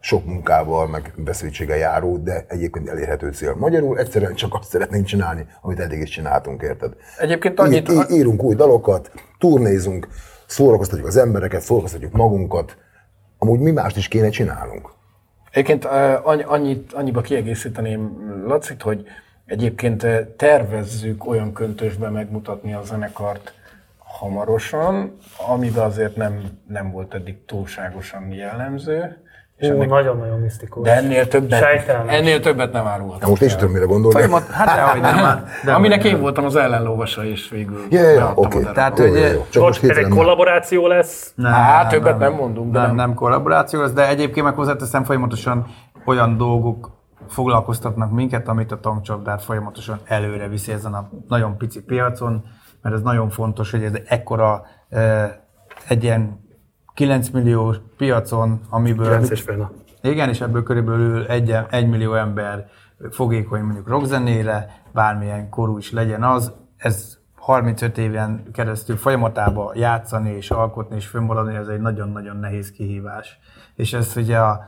sok 0.00 0.26
munkával, 0.26 0.88
meg 0.88 1.12
beszéltséggel 1.16 1.76
járó, 1.76 2.16
de 2.16 2.44
egyébként 2.48 2.88
elérhető 2.88 3.30
cél. 3.30 3.54
Magyarul 3.54 3.98
egyszerűen 3.98 4.34
csak 4.34 4.54
azt 4.54 4.68
szeretnénk 4.68 5.04
csinálni, 5.04 5.46
amit 5.60 5.80
eddig 5.80 6.00
is 6.00 6.10
csináltunk, 6.10 6.62
érted? 6.62 6.92
Egyébként 7.18 7.60
annyit... 7.60 7.88
Í- 7.88 8.10
írunk 8.10 8.42
új 8.42 8.54
dalokat, 8.54 9.10
turnézunk, 9.38 10.08
szórakoztatjuk 10.46 11.06
az 11.06 11.16
embereket, 11.16 11.60
szórakoztatjuk 11.60 12.12
magunkat. 12.12 12.76
Amúgy 13.38 13.60
mi 13.60 13.70
mást 13.70 13.96
is 13.96 14.08
kéne 14.08 14.28
csinálnunk. 14.28 14.96
Egyébként 15.58 15.84
annyit, 16.44 16.92
annyiba 16.92 17.20
kiegészíteném 17.20 18.32
Lacit, 18.46 18.82
hogy 18.82 19.06
egyébként 19.46 20.06
tervezzük 20.36 21.26
olyan 21.26 21.52
köntösbe 21.52 22.08
megmutatni 22.08 22.74
a 22.74 22.82
zenekart 22.82 23.52
hamarosan, 23.98 25.18
amiben 25.48 25.84
azért 25.84 26.16
nem, 26.16 26.40
nem 26.68 26.90
volt 26.90 27.14
eddig 27.14 27.44
túlságosan 27.44 28.32
jellemző. 28.32 29.16
És 29.58 29.68
ennek... 29.68 29.88
nagyon-nagyon 29.88 30.38
misztikus. 30.40 30.82
De 30.82 30.96
ennél 30.96 31.28
többet, 31.28 31.58
Sejtelmes. 31.58 32.14
ennél 32.14 32.40
többet 32.40 32.72
nem 32.72 32.86
árulhatok. 32.86 33.28
Most 33.28 33.42
is 33.42 33.54
tudom, 33.54 33.72
mire 33.72 33.84
gondolni. 33.84 34.16
Folyamat, 34.18 34.46
hát 34.46 34.76
dehogy 34.76 35.00
nem. 35.00 35.14
Hát, 35.14 35.46
de 35.64 35.72
Aminek 35.72 36.04
én 36.04 36.20
voltam 36.20 36.44
az 36.44 36.56
ellenlóvasa, 36.56 37.24
és 37.24 37.48
végül 37.50 37.80
Ja, 37.90 38.10
ja, 38.10 38.32
oda. 38.34 38.72
Tehát, 38.72 38.98
jó, 38.98 39.08
hogy 39.08 39.18
jó. 39.18 39.46
Csak 39.50 39.62
most 39.62 39.82
Most 39.82 39.92
ez 39.92 40.04
egy 40.04 40.08
kollaboráció 40.08 40.86
lesz. 40.86 41.32
Nem, 41.34 41.52
Hát 41.52 41.88
többet 41.88 42.18
nem 42.18 42.32
mondunk, 42.32 42.72
de 42.72 42.78
nem, 42.78 42.86
nem. 42.86 42.96
nem 42.96 43.14
kollaboráció, 43.14 43.80
az, 43.80 43.92
de 43.92 44.08
egyébként 44.08 44.46
meg 44.46 44.54
hozzáteszem 44.54 45.04
folyamatosan 45.04 45.66
olyan 46.04 46.36
dolgok 46.36 46.90
foglalkoztatnak 47.28 48.10
minket, 48.10 48.48
amit 48.48 48.72
a 48.72 48.80
tankcsapdát 48.80 49.42
folyamatosan 49.42 50.00
előre 50.04 50.48
viszi 50.48 50.72
ezen 50.72 50.94
a 50.94 51.08
nagyon 51.28 51.56
pici 51.56 51.82
piacon, 51.82 52.44
mert 52.82 52.94
ez 52.94 53.02
nagyon 53.02 53.30
fontos, 53.30 53.70
hogy 53.70 53.82
ez 53.82 53.92
ekkora 54.06 54.62
eh, 54.88 55.30
egy 55.88 56.04
ilyen 56.04 56.46
9 56.98 57.28
millió 57.28 57.74
piacon, 57.96 58.60
amiből... 58.70 59.06
9 59.06 59.30
és 59.30 59.40
fél. 59.40 59.72
Igen, 60.02 60.28
és 60.28 60.40
ebből 60.40 60.62
körülbelül 60.62 61.26
egy, 61.26 61.56
egy 61.70 61.88
millió 61.88 62.14
ember 62.14 62.66
fogékony 63.10 63.60
mondjuk 63.60 63.88
rockzenére, 63.88 64.82
bármilyen 64.92 65.48
korú 65.48 65.78
is 65.78 65.92
legyen 65.92 66.22
az, 66.22 66.52
ez 66.76 67.18
35 67.34 67.98
éven 67.98 68.42
keresztül 68.52 68.96
folyamatában 68.96 69.76
játszani 69.76 70.30
és 70.30 70.50
alkotni 70.50 70.96
és 70.96 71.06
fönnmaradni, 71.06 71.54
ez 71.54 71.68
egy 71.68 71.80
nagyon-nagyon 71.80 72.36
nehéz 72.36 72.72
kihívás. 72.72 73.38
És 73.74 73.92
ez 73.92 74.12
ugye 74.16 74.38
a 74.38 74.60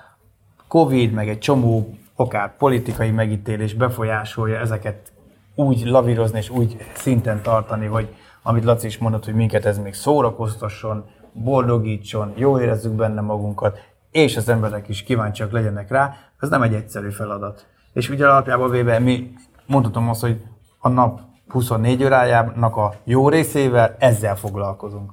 Covid, 0.69 1.13
meg 1.13 1.29
egy 1.29 1.39
csomó 1.39 1.95
akár 2.15 2.57
politikai 2.57 3.11
megítélés 3.11 3.75
befolyásolja 3.75 4.59
ezeket 4.59 5.13
úgy 5.55 5.85
lavírozni 5.85 6.39
és 6.39 6.51
úgy 6.51 6.77
szinten 6.95 7.43
tartani, 7.43 7.87
hogy 7.87 8.15
amit 8.43 8.65
Laci 8.65 8.87
is 8.87 8.99
mondott, 8.99 9.25
hogy 9.25 9.35
minket 9.35 9.65
ez 9.65 9.79
még 9.79 9.95
szórakoztasson, 9.95 11.05
boldogítson, 11.33 12.33
jól 12.37 12.61
érezzük 12.61 12.93
benne 12.93 13.21
magunkat, 13.21 13.79
és 14.11 14.37
az 14.37 14.49
emberek 14.49 14.89
is 14.89 15.03
kíváncsiak 15.03 15.53
legyenek 15.53 15.91
rá, 15.91 16.17
ez 16.41 16.49
nem 16.49 16.63
egy 16.63 16.75
egyszerű 16.75 17.11
feladat. 17.11 17.67
És 17.93 18.09
ugye 18.09 18.27
alapjában 18.29 18.71
véve 18.71 18.99
mi 18.99 19.33
mondhatom 19.67 20.09
azt, 20.09 20.21
hogy 20.21 20.41
a 20.79 20.89
nap 20.89 21.21
24 21.49 22.05
órájának 22.05 22.77
a 22.77 22.95
jó 23.05 23.29
részével 23.29 23.97
ezzel 23.99 24.37
foglalkozunk. 24.37 25.13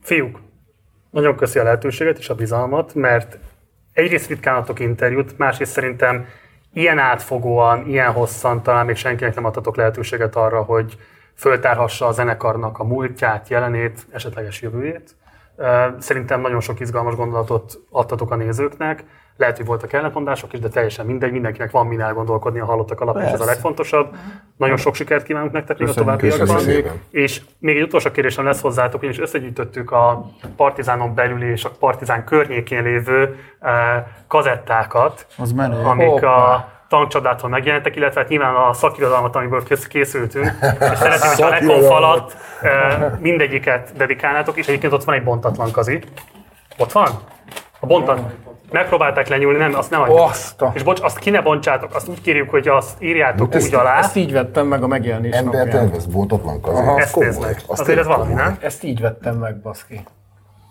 Fiúk, 0.00 0.40
nagyon 1.10 1.36
köszi 1.36 1.58
a 1.58 1.62
lehetőséget 1.62 2.18
és 2.18 2.28
a 2.28 2.34
bizalmat, 2.34 2.94
mert 2.94 3.38
egyrészt 3.92 4.28
ritkán 4.28 4.56
adtok 4.56 4.80
interjút, 4.80 5.38
másrészt 5.38 5.72
szerintem 5.72 6.26
ilyen 6.72 6.98
átfogóan, 6.98 7.86
ilyen 7.86 8.12
hosszan 8.12 8.62
talán 8.62 8.86
még 8.86 8.96
senkinek 8.96 9.34
nem 9.34 9.44
adhatok 9.44 9.76
lehetőséget 9.76 10.36
arra, 10.36 10.62
hogy 10.62 10.98
föltárhassa 11.34 12.06
a 12.06 12.12
zenekarnak 12.12 12.78
a 12.78 12.84
múltját, 12.84 13.48
jelenét, 13.48 14.06
esetleges 14.10 14.62
jövőjét. 14.62 15.16
Szerintem 15.98 16.40
nagyon 16.40 16.60
sok 16.60 16.80
izgalmas 16.80 17.14
gondolatot 17.14 17.78
adtatok 17.90 18.30
a 18.30 18.36
nézőknek. 18.36 19.04
Lehet, 19.36 19.56
hogy 19.56 19.66
voltak 19.66 19.92
ellentmondások 19.92 20.52
is, 20.52 20.60
de 20.60 20.68
teljesen 20.68 21.06
mindegy, 21.06 21.32
mindenkinek 21.32 21.70
van 21.70 21.86
min 21.86 22.00
elgondolkodni 22.00 22.60
a 22.60 22.64
hallottak 22.64 23.00
alapján, 23.00 23.26
és 23.26 23.32
ez 23.32 23.40
a 23.40 23.44
legfontosabb. 23.44 24.16
Nagyon 24.56 24.76
sok 24.76 24.94
sikert 24.94 25.24
kívánunk 25.24 25.52
nektek 25.52 25.78
még 25.78 25.88
a 25.88 25.92
továbbiakban. 25.92 26.60
És 27.10 27.42
még 27.58 27.76
egy 27.76 27.82
utolsó 27.82 28.10
kérdésem 28.10 28.44
lesz 28.44 28.60
hozzátok, 28.60 29.00
ugyanis 29.00 29.18
összegyűjtöttük 29.20 29.90
a 29.90 30.30
Partizánon 30.56 31.14
belül 31.14 31.42
és 31.42 31.64
a 31.64 31.70
Partizán 31.78 32.24
környékén 32.24 32.82
lévő 32.82 33.36
kazettákat, 34.26 35.26
Az 35.38 35.52
menő. 35.52 35.82
amik 35.84 36.22
a 36.22 36.68
tankcsodától 36.90 37.50
megjelenítek, 37.50 37.96
illetve 37.96 38.20
hát 38.20 38.28
nyilván 38.28 38.54
a 38.54 38.72
szakirodalmat, 38.72 39.36
amiből 39.36 39.62
kész- 39.64 39.86
készültünk. 39.86 40.44
És 40.62 40.98
szeretném, 40.98 41.30
hogy 41.30 41.42
a 41.42 41.48
Szakirodalmat. 41.48 41.60
Lekon 41.60 41.82
falat 41.82 42.36
eh, 42.62 43.10
mindegyiket 43.18 43.92
dedikálnátok, 43.96 44.56
és 44.56 44.68
egyébként 44.68 44.92
ott 44.92 45.04
van 45.04 45.14
egy 45.14 45.24
bontatlan 45.24 45.70
kazi. 45.70 46.02
Ott 46.78 46.92
van? 46.92 47.08
A 47.80 47.86
bontat. 47.86 48.20
Megpróbálták 48.70 49.28
lenyúlni, 49.28 49.58
nem, 49.58 49.74
azt 49.74 49.90
nem 49.90 50.00
adjuk. 50.00 50.74
És 50.74 50.82
bocs, 50.82 51.00
azt 51.00 51.18
ki 51.18 51.30
ne 51.30 51.40
bontsátok, 51.40 51.94
azt 51.94 52.08
úgy 52.08 52.20
kérjük, 52.20 52.50
hogy 52.50 52.68
azt 52.68 53.02
írjátok 53.02 53.54
úgy 53.54 53.74
alá. 53.74 53.98
Ezt 53.98 54.16
így 54.16 54.32
vettem 54.32 54.66
meg 54.66 54.82
a 54.82 54.86
megjelenés 54.86 55.34
Ember 55.34 55.64
napján. 55.64 55.84
tervez, 55.84 56.06
bontatlan 56.06 56.60
kazi. 56.60 56.80
Aha. 56.80 56.98
Ez 56.98 57.04
Ezt 57.04 57.12
komoly. 57.12 57.56
Azért 57.66 57.86
tényleg 57.86 57.98
ez 57.98 58.06
valami, 58.06 58.32
nem? 58.32 58.56
Ezt 58.60 58.82
így 58.84 59.00
vettem 59.00 59.36
meg, 59.36 59.60
baszki. 59.60 60.04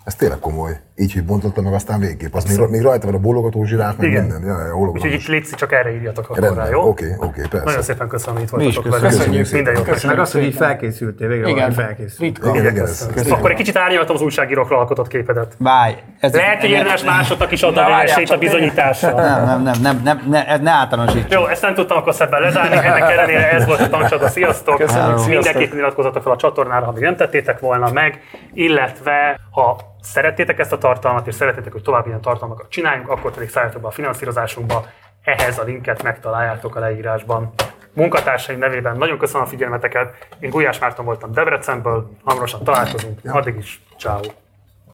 Ez 0.04 0.16
tényleg 0.16 0.40
komoly. 0.40 0.80
Így, 1.02 1.14
hogy 1.14 1.24
bontotta 1.26 1.62
meg, 1.62 1.74
aztán 1.74 2.00
végképp. 2.00 2.34
Az 2.34 2.58
még, 2.58 2.68
még 2.70 2.82
rajta 2.82 3.06
van 3.06 3.16
a 3.16 3.20
bólogató 3.20 3.64
zsiráf, 3.66 3.96
meg 3.98 4.10
Igen. 4.10 4.22
minden. 4.24 4.44
Ja, 4.44 4.66
ja, 4.66 4.76
Úgyhogy 4.76 5.12
itt 5.14 5.26
Léci 5.26 5.56
csak 5.56 5.72
erre 5.74 5.92
írjatok 5.94 6.30
akkor 6.30 6.56
rá, 6.56 6.70
jó? 6.70 6.88
oké, 6.88 7.16
oké, 7.20 7.42
persze. 7.50 7.66
Nagyon 7.66 7.82
szépen 7.82 8.08
köszönöm, 8.08 8.36
hogy 8.36 8.44
itt 8.44 8.50
voltatok 8.50 8.84
köszönjük. 8.84 9.02
velünk. 9.02 9.18
Köszönjük 9.18 9.52
Minden 9.52 9.74
jót 9.74 9.86
szépen. 9.86 9.94
nektek. 9.94 10.10
Meg 10.12 10.20
az, 10.20 10.32
hogy 10.32 10.44
így 10.44 10.54
felkészültél, 10.56 11.28
végre 11.28 11.44
Igen, 11.50 11.56
valami 11.56 11.74
felkészült. 11.74 12.20
ritka. 12.20 12.50
Igen, 12.50 12.72
igen, 12.72 12.86
Köszönöm. 12.86 13.14
ez- 13.18 13.32
Akkor 13.32 13.52
egy 13.52 13.56
kicsit 13.58 13.78
árnyaltam 13.78 14.16
az 14.16 14.22
újságírókra 14.22 14.78
alkotott 14.78 15.08
képedet. 15.08 15.54
Várj! 15.58 15.94
Ez 16.20 16.34
Lehet, 16.34 16.60
hogy 16.62 16.70
érdemes 16.70 17.04
másoknak 17.04 17.52
is 17.52 17.62
adni 17.62 17.80
a 17.80 18.02
esélyt 18.02 18.30
a 18.30 18.38
bizonyításra. 18.38 19.14
Nem, 19.16 19.46
nem, 19.46 19.62
nem, 19.62 19.82
nem, 19.82 20.02
nem, 20.04 20.22
ne, 20.30 20.48
ez 20.48 20.60
ne 20.60 20.72
általánosíts. 20.72 21.32
Jó, 21.34 21.48
ezt 21.48 21.62
nem 21.62 21.74
tudtam 21.74 21.98
akkor 21.98 22.14
szebben 22.14 22.42
lezárni, 22.42 22.76
ennek 22.76 23.12
ellenére 23.12 23.52
ez 23.52 23.66
volt 23.66 23.80
a 23.80 23.90
tankcsata. 23.90 24.28
Sziasztok! 24.28 24.78
Köszönjük, 24.78 25.28
Mindenképp 25.28 25.74
iratkozzatok 25.74 26.24
fel 26.24 26.32
a 26.32 26.36
csatornára, 26.38 26.86
ha 26.86 26.92
még 26.92 27.04
nem 27.04 27.16
tettétek 27.16 27.60
volna 27.60 27.92
meg, 27.92 28.20
illetve 28.54 29.40
ha 29.52 29.80
szerettétek 30.02 30.60
ezt 30.60 30.72
a 30.72 30.78
tartalmat, 30.78 31.28
és 31.28 31.36
szeretnétek, 31.36 31.72
hogy 31.72 31.82
további 31.82 32.08
ilyen 32.08 32.22
tartalmakat 32.22 32.70
csináljunk, 32.70 33.10
akkor 33.10 33.32
pedig 33.32 33.50
szálljatok 33.50 33.82
be 33.82 33.88
a 33.88 33.92
finanszírozásunkba. 33.92 34.86
Ehhez 35.24 35.60
a 35.60 35.64
linket 35.64 36.04
megtaláljátok 36.04 36.76
a 36.76 36.80
leírásban. 36.80 37.54
Munkatársaim 37.94 38.60
nevében 38.60 38.98
nagyon 38.98 39.18
köszönöm 39.18 39.44
a 39.44 39.50
figyelmeteket. 39.50 40.28
Én 40.40 40.50
Gulyás 40.50 40.80
Márton 40.80 41.06
voltam 41.06 41.32
Debrecenből, 41.32 42.10
hamarosan 42.24 42.64
találkozunk. 42.64 43.20
Addig 43.24 43.56
is, 43.56 43.82
ciao. 43.98 44.22